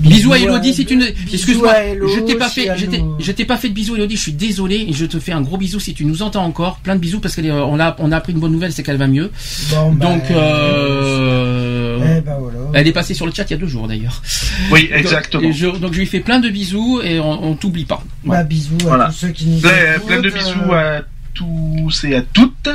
Euh, 0.04 0.08
Bisous 0.08 0.32
à 0.32 0.38
Elodie 0.38 0.72
si 0.74 0.84
tu 0.86 0.96
ne 0.96 1.04
excuse-moi, 1.32 1.74
je 2.14 2.20
t'ai 2.20 2.34
pas 2.36 2.48
si 2.48 2.62
fait 2.66 2.70
je 3.18 3.32
t'ai 3.32 3.44
pas 3.44 3.56
fait 3.56 3.68
de 3.68 3.74
bisous 3.74 3.94
Elodie, 3.96 4.16
je 4.16 4.22
suis 4.22 4.32
désolé 4.32 4.86
et 4.88 4.92
je 4.92 5.04
te 5.06 5.18
fais 5.20 5.32
un 5.32 5.42
gros 5.42 5.56
bisou 5.58 5.78
si 5.80 5.92
tu 5.94 6.04
nous 6.04 6.22
entends 6.22 6.44
encore, 6.44 6.78
plein 6.78 6.94
de 6.96 7.00
bisous 7.00 7.20
parce 7.20 7.36
qu'on 7.36 7.78
a 7.80 7.96
on 7.98 8.12
a 8.12 8.16
appris 8.16 8.32
une 8.32 8.40
bonne 8.40 8.52
nouvelle, 8.52 8.72
c'est 8.72 8.82
qu'elle 8.82 8.96
va 8.96 9.06
mieux. 9.06 9.30
Bon, 9.70 9.92
bah, 9.92 10.06
Donc 10.06 10.22
euh, 10.30 11.98
eh 12.18 12.20
ben 12.20 12.36
voilà. 12.40 12.58
elle 12.74 12.86
est 12.88 12.92
passée 12.92 13.14
sur 13.14 13.26
le 13.26 13.32
chat 13.32 13.44
il 13.44 13.50
y 13.52 13.54
a 13.54 13.58
deux 13.58 13.66
jours 13.66 13.86
d'ailleurs. 13.88 14.22
Oui, 14.70 14.88
Donc, 14.88 14.98
exactement. 14.98 15.42
et 15.48 15.52
je- 15.52 15.66
donc 15.66 15.92
je 15.92 15.98
lui 15.98 16.06
fais 16.06 16.20
plein 16.20 16.40
de 16.40 16.48
bisous 16.48 17.00
et 17.02 17.20
on, 17.20 17.44
on 17.50 17.54
t'oublie 17.54 17.84
pas. 17.84 18.02
Voilà. 18.24 18.42
Bah, 18.42 18.48
bisous 18.48 18.76
à 18.80 18.84
Voilà. 18.84 19.06
tous 19.06 19.12
ceux 19.12 19.28
qui 19.28 19.46
nous 19.46 19.60
Plein, 19.60 19.70
écoutent, 19.96 20.06
plein 20.06 20.20
de 20.20 20.28
euh, 20.28 20.32
bisous 20.32 20.72
à 20.72 21.00
tous 21.34 22.04
et 22.04 22.14
à 22.16 22.22
toutes. 22.22 22.68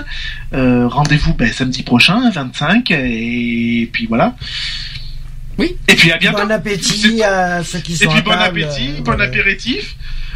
Euh, 0.54 0.88
Rendez-vous 0.88 1.34
ben, 1.34 1.52
samedi 1.52 1.84
prochain, 1.84 2.30
25, 2.32 2.90
et 2.92 3.90
puis 3.92 4.06
voilà. 4.08 4.36
Oui. 5.58 5.76
Et 5.88 5.96
puis 5.96 6.12
à 6.12 6.18
bientôt. 6.18 6.40
Bon 6.44 6.52
appétit 6.52 7.24
à 7.24 7.64
ceux 7.64 7.80
qui 7.80 7.94
Et 7.94 8.08
puis 8.08 8.18
à 8.18 8.22
bon 8.22 8.32
table, 8.32 8.64
appétit, 8.64 8.90
euh, 8.98 9.02
bon 9.02 9.20
apéritif. 9.20 9.96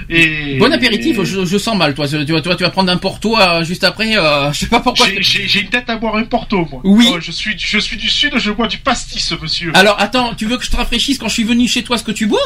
Et 0.09 0.57
Bon 0.57 0.71
apéritif, 0.73 1.21
je, 1.23 1.45
je 1.45 1.57
sens 1.59 1.77
mal 1.77 1.93
toi. 1.93 2.07
Tu 2.07 2.17
vas, 2.25 2.41
tu 2.41 2.63
vas 2.63 2.69
prendre 2.71 2.91
un 2.91 2.97
porto 2.97 3.37
euh, 3.39 3.63
juste 3.63 3.83
après. 3.83 4.17
euh, 4.17 4.51
je 4.53 4.59
sais 4.59 4.65
pas 4.67 4.79
pourquoi. 4.79 5.05
J'ai- 5.19 5.59
une 5.61 5.69
tête 5.69 5.89
à 5.89 5.97
boire 5.97 6.15
un 6.15 6.23
porto, 6.23 6.67
moi. 6.71 6.81
Oui. 6.83 7.07
Oh, 7.13 7.17
je 7.21 7.31
suis, 7.31 7.53
je 7.57 7.77
suis 7.77 7.97
du 7.97 8.09
sud, 8.09 8.33
je 8.37 8.51
bois 8.51 8.67
du 8.67 8.77
pastis, 8.79 9.31
monsieur. 9.39 9.71
Alors 9.75 9.95
attends, 10.01 10.33
tu 10.33 10.47
veux 10.47 10.57
que 10.57 10.65
je 10.65 10.71
te 10.71 10.75
rafraîchisse 10.77 11.17
quand 11.19 11.27
je 11.27 11.33
suis 11.35 11.43
venu 11.43 11.67
chez 11.67 11.83
toi 11.83 11.97
ce 11.99 12.03
que 12.03 12.11
tu 12.11 12.25
bois? 12.25 12.39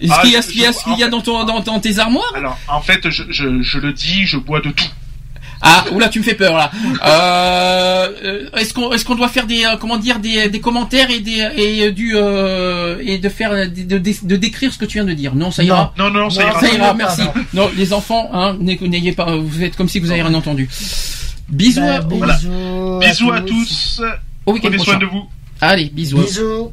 Est-ce 0.00 0.12
Ah, 0.12 0.20
qu'il 0.22 0.30
y 0.32 0.36
a 0.36 0.40
je- 0.40 0.46
ce 0.46 0.50
qu'il 0.52 0.60
y 0.62 0.66
a, 0.66 0.72
ce 0.72 0.84
qu'il 0.84 0.98
y 0.98 1.02
a 1.02 1.08
dans, 1.08 1.20
ton, 1.20 1.44
dans, 1.44 1.60
dans 1.60 1.80
tes 1.80 1.98
armoires? 1.98 2.32
Alors, 2.36 2.58
en 2.68 2.80
fait, 2.80 3.10
je, 3.10 3.24
je, 3.28 3.60
je 3.62 3.78
le 3.78 3.92
dis, 3.92 4.24
je 4.26 4.36
bois 4.36 4.60
de 4.60 4.70
tout. 4.70 4.84
Ah, 5.66 5.84
oula, 5.92 6.08
tu 6.10 6.18
me 6.18 6.24
fais 6.24 6.34
peur 6.34 6.54
là. 6.56 6.70
Euh, 7.06 8.08
euh, 8.24 8.58
est-ce 8.58 8.74
qu'on 8.74 8.92
est-ce 8.92 9.04
qu'on 9.04 9.14
doit 9.14 9.28
faire 9.28 9.46
des 9.46 9.64
euh, 9.64 9.76
comment 9.80 9.96
dire 9.96 10.18
des, 10.18 10.48
des 10.50 10.60
commentaires 10.60 11.10
et 11.10 11.20
des 11.20 11.48
et 11.56 11.90
du 11.90 12.12
euh, 12.16 12.98
et 13.02 13.16
de 13.18 13.28
faire 13.30 13.50
de, 13.52 13.98
de, 13.98 13.98
de 13.98 14.36
décrire 14.36 14.72
ce 14.72 14.78
que 14.78 14.84
tu 14.84 14.98
viens 14.98 15.06
de 15.06 15.14
dire? 15.14 15.34
Non, 15.34 15.50
ça 15.50 15.64
ira. 15.64 15.94
Non, 15.98 16.10
non, 16.10 16.28
ça 16.28 16.42
Non, 16.42 16.48
ira. 16.50 16.60
Ça 16.60 16.68
ira, 16.68 16.88
non, 16.88 16.94
merci. 16.94 17.22
non. 17.22 17.32
Non, 17.54 17.70
les 17.76 17.92
enfants, 17.94 18.28
hein, 18.34 18.56
n'ay- 18.60 18.78
n'ayez 18.82 19.12
pas, 19.12 19.34
vous 19.36 19.50
faites 19.50 19.74
comme 19.76 19.88
si 19.88 20.00
vous 20.00 20.10
avez 20.10 20.22
rien 20.22 20.34
entendu. 20.34 20.68
Bisous, 21.48 21.80
Bah, 21.80 21.96
à- 21.96 22.00
au, 22.04 22.16
Voilà. 22.18 22.34
bisous, 22.34 22.98
Bisous 23.00 23.32
à 23.32 23.40
tous. 23.40 24.02
au 24.46 24.52
week-end 24.52 24.68
Prenez 24.68 24.84
soin 24.84 24.96
de 24.98 25.06
vous. 25.06 25.24
Allez, 25.62 25.86
bisous. 25.94 26.18
Bisous. 26.18 26.72